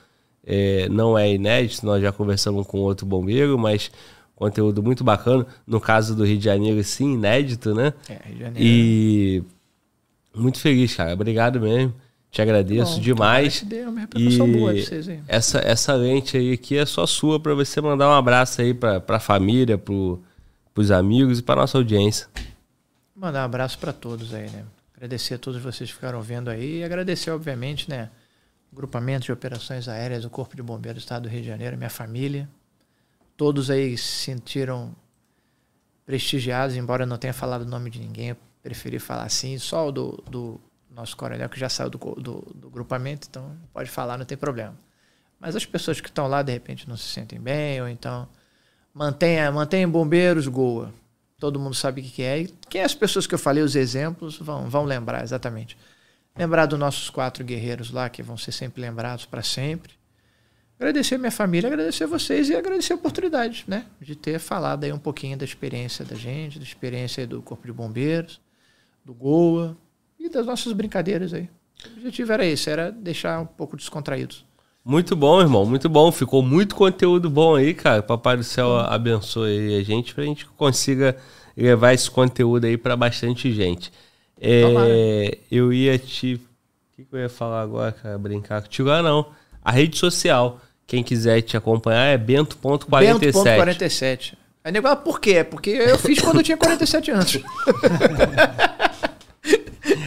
é, 0.45 0.89
não 0.89 1.15
é 1.17 1.31
inédito. 1.31 1.85
Nós 1.85 2.01
já 2.01 2.11
conversamos 2.11 2.65
com 2.65 2.79
outro 2.79 3.05
bombeiro, 3.05 3.59
mas 3.59 3.91
conteúdo 4.41 4.81
muito 4.81 5.03
bacana. 5.03 5.45
No 5.65 5.79
caso 5.79 6.15
do 6.15 6.25
Rio 6.25 6.37
de 6.37 6.45
Janeiro, 6.45 6.83
sim, 6.83 7.13
inédito, 7.13 7.73
né? 7.75 7.93
É, 8.09 8.13
Rio 8.25 8.33
de 8.35 8.39
Janeiro. 8.39 8.59
E 8.59 9.43
muito 10.35 10.59
feliz, 10.59 10.95
cara. 10.95 11.13
Obrigado 11.13 11.59
mesmo. 11.61 11.93
Te 12.31 12.41
agradeço 12.41 12.95
Bom, 12.95 13.01
demais. 13.01 13.61
dê 13.61 13.81
uma 13.85 13.99
repercussão 13.99 14.47
E 14.47 14.51
boa 14.53 14.73
pra 14.73 14.81
vocês 14.81 15.09
aí. 15.09 15.19
essa, 15.27 15.59
essa 15.59 15.93
lente 15.93 16.37
aí 16.37 16.53
aqui 16.53 16.77
é 16.77 16.85
só 16.85 17.05
sua 17.05 17.39
para 17.39 17.53
você 17.53 17.81
mandar 17.81 18.07
um 18.09 18.13
abraço 18.13 18.61
aí 18.61 18.73
pra, 18.73 19.01
pra 19.01 19.19
família, 19.19 19.77
pro, 19.77 20.21
pros 20.73 20.91
amigos 20.91 21.39
e 21.39 21.43
pra 21.43 21.57
nossa 21.57 21.77
audiência. 21.77 22.27
Mandar 23.15 23.41
um 23.41 23.45
abraço 23.45 23.77
para 23.77 23.91
todos 23.91 24.33
aí, 24.33 24.49
né? 24.49 24.63
Agradecer 24.95 25.33
a 25.33 25.37
todos 25.37 25.61
vocês 25.61 25.89
que 25.89 25.95
ficaram 25.95 26.21
vendo 26.21 26.49
aí 26.49 26.77
e 26.79 26.83
agradecer, 26.85 27.29
obviamente, 27.31 27.89
né? 27.89 28.09
O 28.71 28.75
grupamento 28.77 29.25
de 29.25 29.31
operações 29.33 29.89
aéreas 29.89 30.23
do 30.23 30.29
Corpo 30.29 30.55
de 30.55 30.63
Bombeiros 30.63 31.01
do 31.01 31.05
Estado 31.05 31.23
do 31.23 31.29
Rio 31.29 31.41
de 31.41 31.47
Janeiro, 31.47 31.75
minha 31.77 31.89
família. 31.89 32.47
Todos 33.35 33.69
aí 33.69 33.97
se 33.97 34.03
sentiram 34.03 34.95
prestigiados, 36.05 36.75
embora 36.75 37.03
eu 37.03 37.07
não 37.07 37.17
tenha 37.17 37.33
falado 37.33 37.61
o 37.61 37.65
nome 37.65 37.89
de 37.89 37.99
ninguém, 37.99 38.29
eu 38.29 38.37
preferi 38.61 38.99
falar 38.99 39.23
assim, 39.23 39.57
só 39.57 39.87
o 39.87 39.91
do, 39.91 40.23
do 40.29 40.61
nosso 40.89 41.15
coronel 41.15 41.49
que 41.49 41.59
já 41.59 41.69
saiu 41.69 41.89
do, 41.89 41.97
do, 41.97 42.41
do 42.53 42.69
grupamento, 42.69 43.27
então 43.29 43.55
pode 43.73 43.89
falar, 43.89 44.17
não 44.17 44.25
tem 44.25 44.37
problema. 44.37 44.77
Mas 45.39 45.55
as 45.55 45.65
pessoas 45.65 45.99
que 45.99 46.07
estão 46.07 46.27
lá, 46.27 46.43
de 46.43 46.51
repente, 46.51 46.87
não 46.87 46.95
se 46.95 47.05
sentem 47.05 47.39
bem, 47.39 47.81
ou 47.81 47.87
então 47.87 48.27
mantenha, 48.93 49.51
mantenha 49.51 49.87
bombeiros, 49.87 50.47
Goa. 50.47 50.93
Todo 51.39 51.59
mundo 51.59 51.73
sabe 51.73 52.01
o 52.01 52.03
que 52.03 52.11
que 52.11 52.21
é. 52.21 52.41
E 52.41 52.47
quem 52.69 52.81
é 52.81 52.83
as 52.83 52.93
pessoas 52.93 53.25
que 53.25 53.33
eu 53.33 53.39
falei, 53.39 53.63
os 53.63 53.75
exemplos, 53.75 54.37
vão, 54.37 54.69
vão 54.69 54.83
lembrar 54.83 55.23
exatamente. 55.23 55.75
Lembrar 56.37 56.67
dos 56.67 56.77
nossos 56.77 57.09
quatro 57.09 57.43
guerreiros 57.43 57.89
lá, 57.89 58.07
que 58.07 58.21
vão 58.21 58.37
ser 58.37 58.51
sempre 58.51 58.81
lembrados 58.81 59.25
para 59.25 59.41
sempre. 59.41 59.93
Agradecer 60.81 61.13
a 61.13 61.17
minha 61.19 61.31
família, 61.31 61.67
agradecer 61.67 62.05
a 62.05 62.07
vocês 62.07 62.49
e 62.49 62.55
agradecer 62.55 62.93
a 62.93 62.95
oportunidade, 62.95 63.63
né? 63.67 63.85
De 64.01 64.15
ter 64.15 64.39
falado 64.39 64.83
aí 64.83 64.91
um 64.91 64.97
pouquinho 64.97 65.37
da 65.37 65.45
experiência 65.45 66.03
da 66.03 66.15
gente, 66.15 66.57
da 66.57 66.65
experiência 66.65 67.27
do 67.27 67.39
Corpo 67.39 67.67
de 67.67 67.71
Bombeiros, 67.71 68.41
do 69.05 69.13
Goa 69.13 69.77
e 70.19 70.27
das 70.27 70.47
nossas 70.47 70.73
brincadeiras 70.73 71.35
aí. 71.35 71.47
O 71.85 71.97
objetivo 71.97 72.33
era 72.33 72.43
esse, 72.43 72.67
era 72.67 72.91
deixar 72.91 73.39
um 73.41 73.45
pouco 73.45 73.77
descontraídos. 73.77 74.43
Muito 74.83 75.15
bom, 75.15 75.39
irmão, 75.39 75.67
muito 75.67 75.87
bom. 75.87 76.11
Ficou 76.11 76.41
muito 76.41 76.73
conteúdo 76.73 77.29
bom 77.29 77.57
aí, 77.57 77.75
cara. 77.75 78.01
Papai 78.01 78.35
do 78.35 78.43
céu 78.43 78.75
abençoe 78.77 79.75
a 79.75 79.83
gente 79.83 80.15
pra 80.15 80.23
gente 80.23 80.47
consiga 80.47 81.15
levar 81.55 81.93
esse 81.93 82.09
conteúdo 82.09 82.65
aí 82.65 82.75
pra 82.75 82.95
bastante 82.95 83.53
gente. 83.53 83.91
É, 84.35 85.37
eu 85.51 85.71
ia 85.71 85.99
te. 85.99 86.33
O 86.33 86.95
que, 86.95 87.05
que 87.05 87.15
eu 87.15 87.19
ia 87.19 87.29
falar 87.29 87.61
agora, 87.61 87.91
cara? 87.91 88.17
Brincar 88.17 88.63
contigo? 88.63 88.89
Ah, 88.89 89.03
não. 89.03 89.27
A 89.63 89.71
rede 89.71 89.95
social. 89.95 90.59
Quem 90.91 91.01
quiser 91.01 91.41
te 91.41 91.55
acompanhar 91.55 92.07
é 92.07 92.17
bento.47. 92.17 92.89
Bento.47. 92.89 94.33
Aí 94.61 94.73
nego, 94.73 94.89
ah, 94.89 94.95
por 94.97 95.21
quê? 95.21 95.41
Porque 95.41 95.69
eu 95.69 95.97
fiz 95.97 96.19
quando 96.19 96.39
eu 96.39 96.43
tinha 96.43 96.57
47 96.57 97.11
anos. 97.11 97.39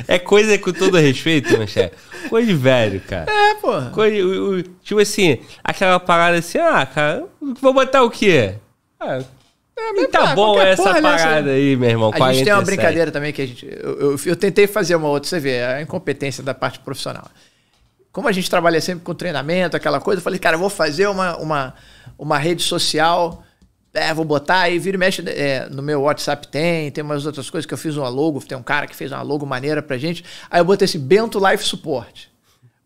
É 0.07 0.19
coisa 0.19 0.57
com 0.59 0.73
todo 0.73 0.99
respeito, 0.99 1.57
meu 1.57 1.67
chefe. 1.67 1.97
Coisa 2.29 2.47
de 2.47 2.55
velho, 2.55 3.01
cara. 3.01 3.27
É, 3.31 3.55
porra. 3.55 3.91
Coisa, 3.91 4.25
o- 4.25 4.59
o- 4.59 4.63
tipo 4.63 5.01
assim, 5.01 5.39
aquela 5.65 5.99
parada 5.99 6.39
assim, 6.39 6.59
ah, 6.59 6.85
cara, 6.87 7.25
vou 7.61 7.73
botar 7.73 8.03
o 8.03 8.11
quê? 8.11 8.55
Ah, 9.01 9.21
e 9.97 10.07
tá 10.09 10.33
ah, 10.33 10.35
bom 10.35 10.61
essa 10.61 10.83
porra 10.83 11.01
nessa 11.01 11.25
parada 11.25 11.51
aí, 11.51 11.75
meu 11.75 11.89
irmão. 11.89 12.11
A 12.15 12.33
gente 12.33 12.45
tem 12.45 12.53
uma 12.53 12.61
47. 12.63 12.65
brincadeira 12.67 13.11
também 13.11 13.33
que 13.33 13.43
a 13.43 13.47
gente. 13.47 13.67
Eu, 13.67 14.01
eu, 14.13 14.21
eu 14.27 14.37
tentei 14.37 14.67
fazer 14.67 14.95
uma 14.95 15.09
outra, 15.09 15.29
você 15.29 15.41
vê, 15.41 15.63
a 15.63 15.81
incompetência 15.83 16.43
da 16.43 16.55
parte 16.55 16.79
profissional. 16.79 17.29
Como 18.15 18.29
a 18.29 18.33
gente 18.33 18.49
trabalha 18.49 18.81
sempre 18.81 19.03
com 19.03 19.13
treinamento, 19.13 19.77
aquela 19.77 20.01
coisa, 20.01 20.21
eu 20.21 20.23
falei, 20.23 20.39
cara, 20.39 20.55
eu 20.55 20.61
vou 20.61 20.71
fazer 20.71 21.09
uma, 21.09 21.37
uma, 21.37 21.75
uma 22.17 22.39
rede 22.39 22.63
social. 22.63 23.43
É, 23.93 24.15
vou 24.15 24.25
botar 24.25 24.61
aí, 24.61 24.79
vira 24.79 24.97
e 24.97 24.99
mexe. 24.99 25.21
é, 25.27 25.69
no 25.69 25.83
meu 25.83 26.03
WhatsApp 26.03 26.47
tem, 26.47 26.93
tem 26.93 27.03
umas 27.03 27.27
outras 27.27 27.51
coisas 27.51 27.67
que 27.67 27.75
eu 27.75 27.79
fiz 27.79 27.97
uma 27.97 28.09
logo, 28.09 28.41
tem 28.41 28.57
um 28.57 28.63
cara 28.63 28.87
que 28.87 28.95
fez 28.95 29.11
uma 29.11 29.21
logo 29.21 29.45
maneira 29.45 29.83
pra 29.83 29.99
gente. 29.99 30.25
Aí 30.49 30.61
eu 30.61 30.65
botei 30.65 30.85
assim, 30.85 31.01
Bento 31.01 31.45
Life 31.45 31.65
Support. 31.65 32.29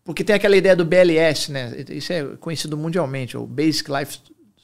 Porque 0.03 0.23
tem 0.23 0.35
aquela 0.35 0.57
ideia 0.57 0.75
do 0.75 0.83
BLS, 0.83 1.51
né? 1.51 1.75
Isso 1.89 2.11
é 2.11 2.23
conhecido 2.39 2.75
mundialmente, 2.75 3.37
o 3.37 3.45
Basic 3.45 3.87
Life 3.91 4.17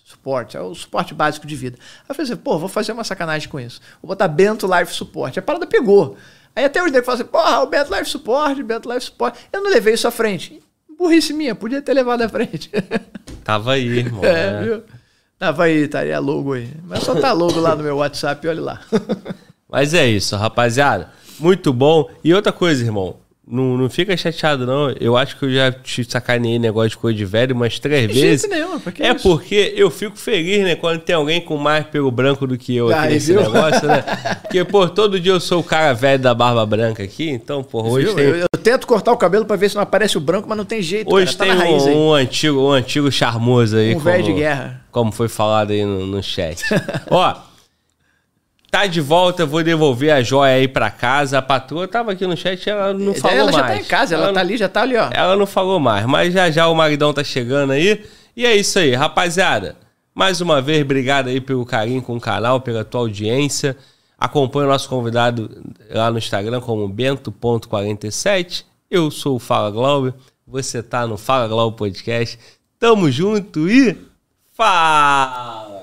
Support, 0.04 0.56
é 0.56 0.62
o 0.62 0.74
suporte 0.74 1.14
básico 1.14 1.46
de 1.46 1.56
vida. 1.56 1.78
Aí 1.80 2.06
eu 2.10 2.16
falei 2.16 2.32
assim, 2.32 2.42
pô, 2.42 2.58
vou 2.58 2.70
fazer 2.70 2.92
uma 2.92 3.04
sacanagem 3.04 3.48
com 3.50 3.60
isso. 3.60 3.80
Vou 4.02 4.10
botar 4.10 4.28
Bento 4.28 4.66
Life 4.66 4.96
Support. 4.96 5.38
A 5.38 5.44
parada 5.44 5.68
pegou. 5.68 6.18
Aí 6.56 6.64
até 6.64 6.82
os 6.82 6.92
negros 6.92 7.06
falam 7.06 7.22
assim, 7.22 7.30
porra, 7.30 7.62
o 7.62 7.68
Bento 7.68 7.94
Life 7.94 8.10
Support, 8.10 8.64
Bento 8.64 8.92
Life 8.92 9.06
Support. 9.06 9.38
Eu 9.52 9.62
não 9.62 9.70
levei 9.70 9.94
isso 9.94 10.08
à 10.08 10.12
frente. 10.12 10.62
Burrice 10.98 11.34
minha, 11.34 11.54
podia 11.54 11.82
ter 11.82 11.94
levado 11.94 12.22
à 12.22 12.30
frente. 12.30 12.72
Tava 13.44 13.74
aí, 13.74 13.86
irmão. 13.86 14.24
é, 14.24 14.52
né? 14.52 14.64
viu? 14.64 14.84
Tava 15.38 15.66
aí, 15.66 15.88
tá 15.88 16.00
aí 16.00 16.14
a 16.14 16.20
logo 16.20 16.54
aí. 16.54 16.70
Mas 16.86 17.04
só 17.04 17.14
tá 17.14 17.34
logo 17.34 17.60
lá 17.60 17.76
no 17.76 17.84
meu 17.84 17.98
WhatsApp, 17.98 18.48
olha 18.48 18.62
lá. 18.62 18.82
Mas 19.70 19.94
é 19.94 20.08
isso, 20.08 20.38
rapaziada. 20.38 21.10
Muito 21.38 21.74
bom. 21.74 22.10
E 22.24 22.34
outra 22.34 22.54
coisa, 22.54 22.84
irmão. 22.84 23.18
Não, 23.48 23.78
não 23.78 23.88
fica 23.92 24.18
chateado, 24.18 24.66
não. 24.66 24.90
Eu 25.00 25.16
acho 25.16 25.38
que 25.38 25.46
eu 25.46 25.54
já 25.54 25.72
te 25.72 26.04
sacaneei 26.04 26.58
negócio 26.58 26.90
de 26.90 26.98
coisa 26.98 27.16
de 27.16 27.26
velho 27.26 27.54
umas 27.56 27.78
três 27.78 28.08
De 28.08 28.20
vezes. 28.20 28.42
jeito 28.42 28.48
nenhum, 28.56 28.82
é 29.00 29.14
isso? 29.14 29.22
porque 29.30 29.72
eu 29.78 29.92
fico 29.92 30.18
feliz, 30.18 30.64
né? 30.64 30.76
Quando 30.76 31.00
tem 31.02 31.16
alguém 31.16 31.40
com 31.40 31.56
mais 31.56 31.86
pelo 31.86 32.10
branco 32.10 32.48
do 32.48 32.58
que 32.58 32.76
eu 32.76 32.90
aqui 32.90 33.10
nesse 33.10 33.32
viu? 33.34 33.44
negócio, 33.44 33.88
né? 33.88 34.04
Porque, 34.42 34.64
pô, 34.66 34.90
todo 34.90 35.20
dia 35.20 35.32
eu 35.34 35.40
sou 35.40 35.60
o 35.60 35.64
cara 35.64 35.94
velho 35.94 36.18
da 36.24 36.34
barba 36.34 36.66
branca 36.66 37.04
aqui. 37.04 37.30
Então, 37.30 37.62
pô, 37.64 37.84
hoje 37.88 38.08
Viu? 38.08 38.16
tem, 38.16 38.26
Eu, 38.26 38.36
eu 38.52 38.60
tento 38.64 38.88
cortar 38.88 39.12
o 39.12 39.18
cabelo 39.18 39.46
pra 39.46 39.56
ver 39.56 39.70
se 39.70 39.76
não 39.76 39.84
aparece 39.84 40.18
o 40.18 40.22
branco, 40.22 40.48
mas 40.50 40.58
não 40.58 40.66
tem 40.66 40.82
jeito. 40.82 41.14
hoje 41.14 41.36
cara, 41.38 41.50
tem 41.52 41.58
tá 41.60 41.64
na 41.66 41.70
raiz 41.70 41.84
um, 41.86 42.08
um 42.10 42.14
antigo, 42.14 42.60
um 42.60 42.72
antigo 42.72 43.12
charmoso 43.12 43.78
aí. 43.78 43.94
Um 43.96 44.00
velho 44.00 44.24
de 44.24 44.30
como- 44.30 44.40
guerra. 44.42 44.82
Como 44.92 45.12
foi 45.12 45.28
falado 45.28 45.70
aí 45.72 45.86
no, 45.86 46.06
no 46.08 46.24
chat. 46.24 46.64
Ó, 47.12 47.36
tá 48.76 48.88
de 48.88 49.00
volta, 49.00 49.46
vou 49.46 49.64
devolver 49.64 50.12
a 50.14 50.22
joia 50.22 50.56
aí 50.56 50.68
pra 50.68 50.90
casa. 50.92 51.38
A 51.38 51.42
patroa 51.42 51.88
tava 51.88 52.12
aqui 52.12 52.28
no 52.28 52.36
chat, 52.36 52.70
ela 52.70 52.94
não 52.94 53.14
falou 53.14 53.38
ela 53.38 53.52
já 53.52 53.60
mais. 53.60 53.72
tá 53.72 53.78
em 53.78 53.86
casa, 53.86 54.16
ela, 54.16 54.28
não- 54.28 54.34
tá 54.34 54.40
ali, 54.42 54.58
já 54.58 54.68
tá 54.68 54.82
ali, 54.82 54.98
ó. 54.98 55.10
ela 55.14 55.36
não 55.38 55.46
falou 55.46 55.80
mais, 55.80 56.06
mas 56.06 56.34
já 56.34 56.52
já 56.52 56.68
o 56.68 56.76
maridão 56.76 57.14
tá 57.14 57.24
chegando 57.24 57.72
aí. 57.72 58.04
E 58.36 58.46
é 58.46 58.54
isso 58.54 58.78
aí, 58.78 58.94
rapaziada. 58.94 59.78
Mais 60.14 60.42
uma 60.42 60.62
vez, 60.62 60.82
obrigado 60.82 61.28
aí 61.30 61.40
pelo 61.40 61.66
carinho 61.66 62.02
com 62.02 62.18
o 62.18 62.20
canal, 62.20 62.60
pela 62.60 62.84
tua 62.84 63.02
audiência. 63.02 63.78
Acompanhe 64.20 64.66
o 64.66 64.70
nosso 64.70 64.90
convidado 64.90 65.50
lá 65.90 66.10
no 66.12 66.18
Instagram 66.18 66.60
como 66.60 66.88
bento.47. 66.88 68.66
Eu 68.92 69.10
sou 69.12 69.36
o 69.36 69.40
Fala 69.40 69.70
Glauber. 69.72 70.14
Você 70.48 70.82
tá 70.84 71.08
no 71.08 71.18
Fala 71.18 71.48
Glauber 71.48 71.78
Podcast. 71.78 72.38
Tamo 72.80 73.10
junto 73.12 73.70
e 73.70 73.98
fala! 74.54 75.75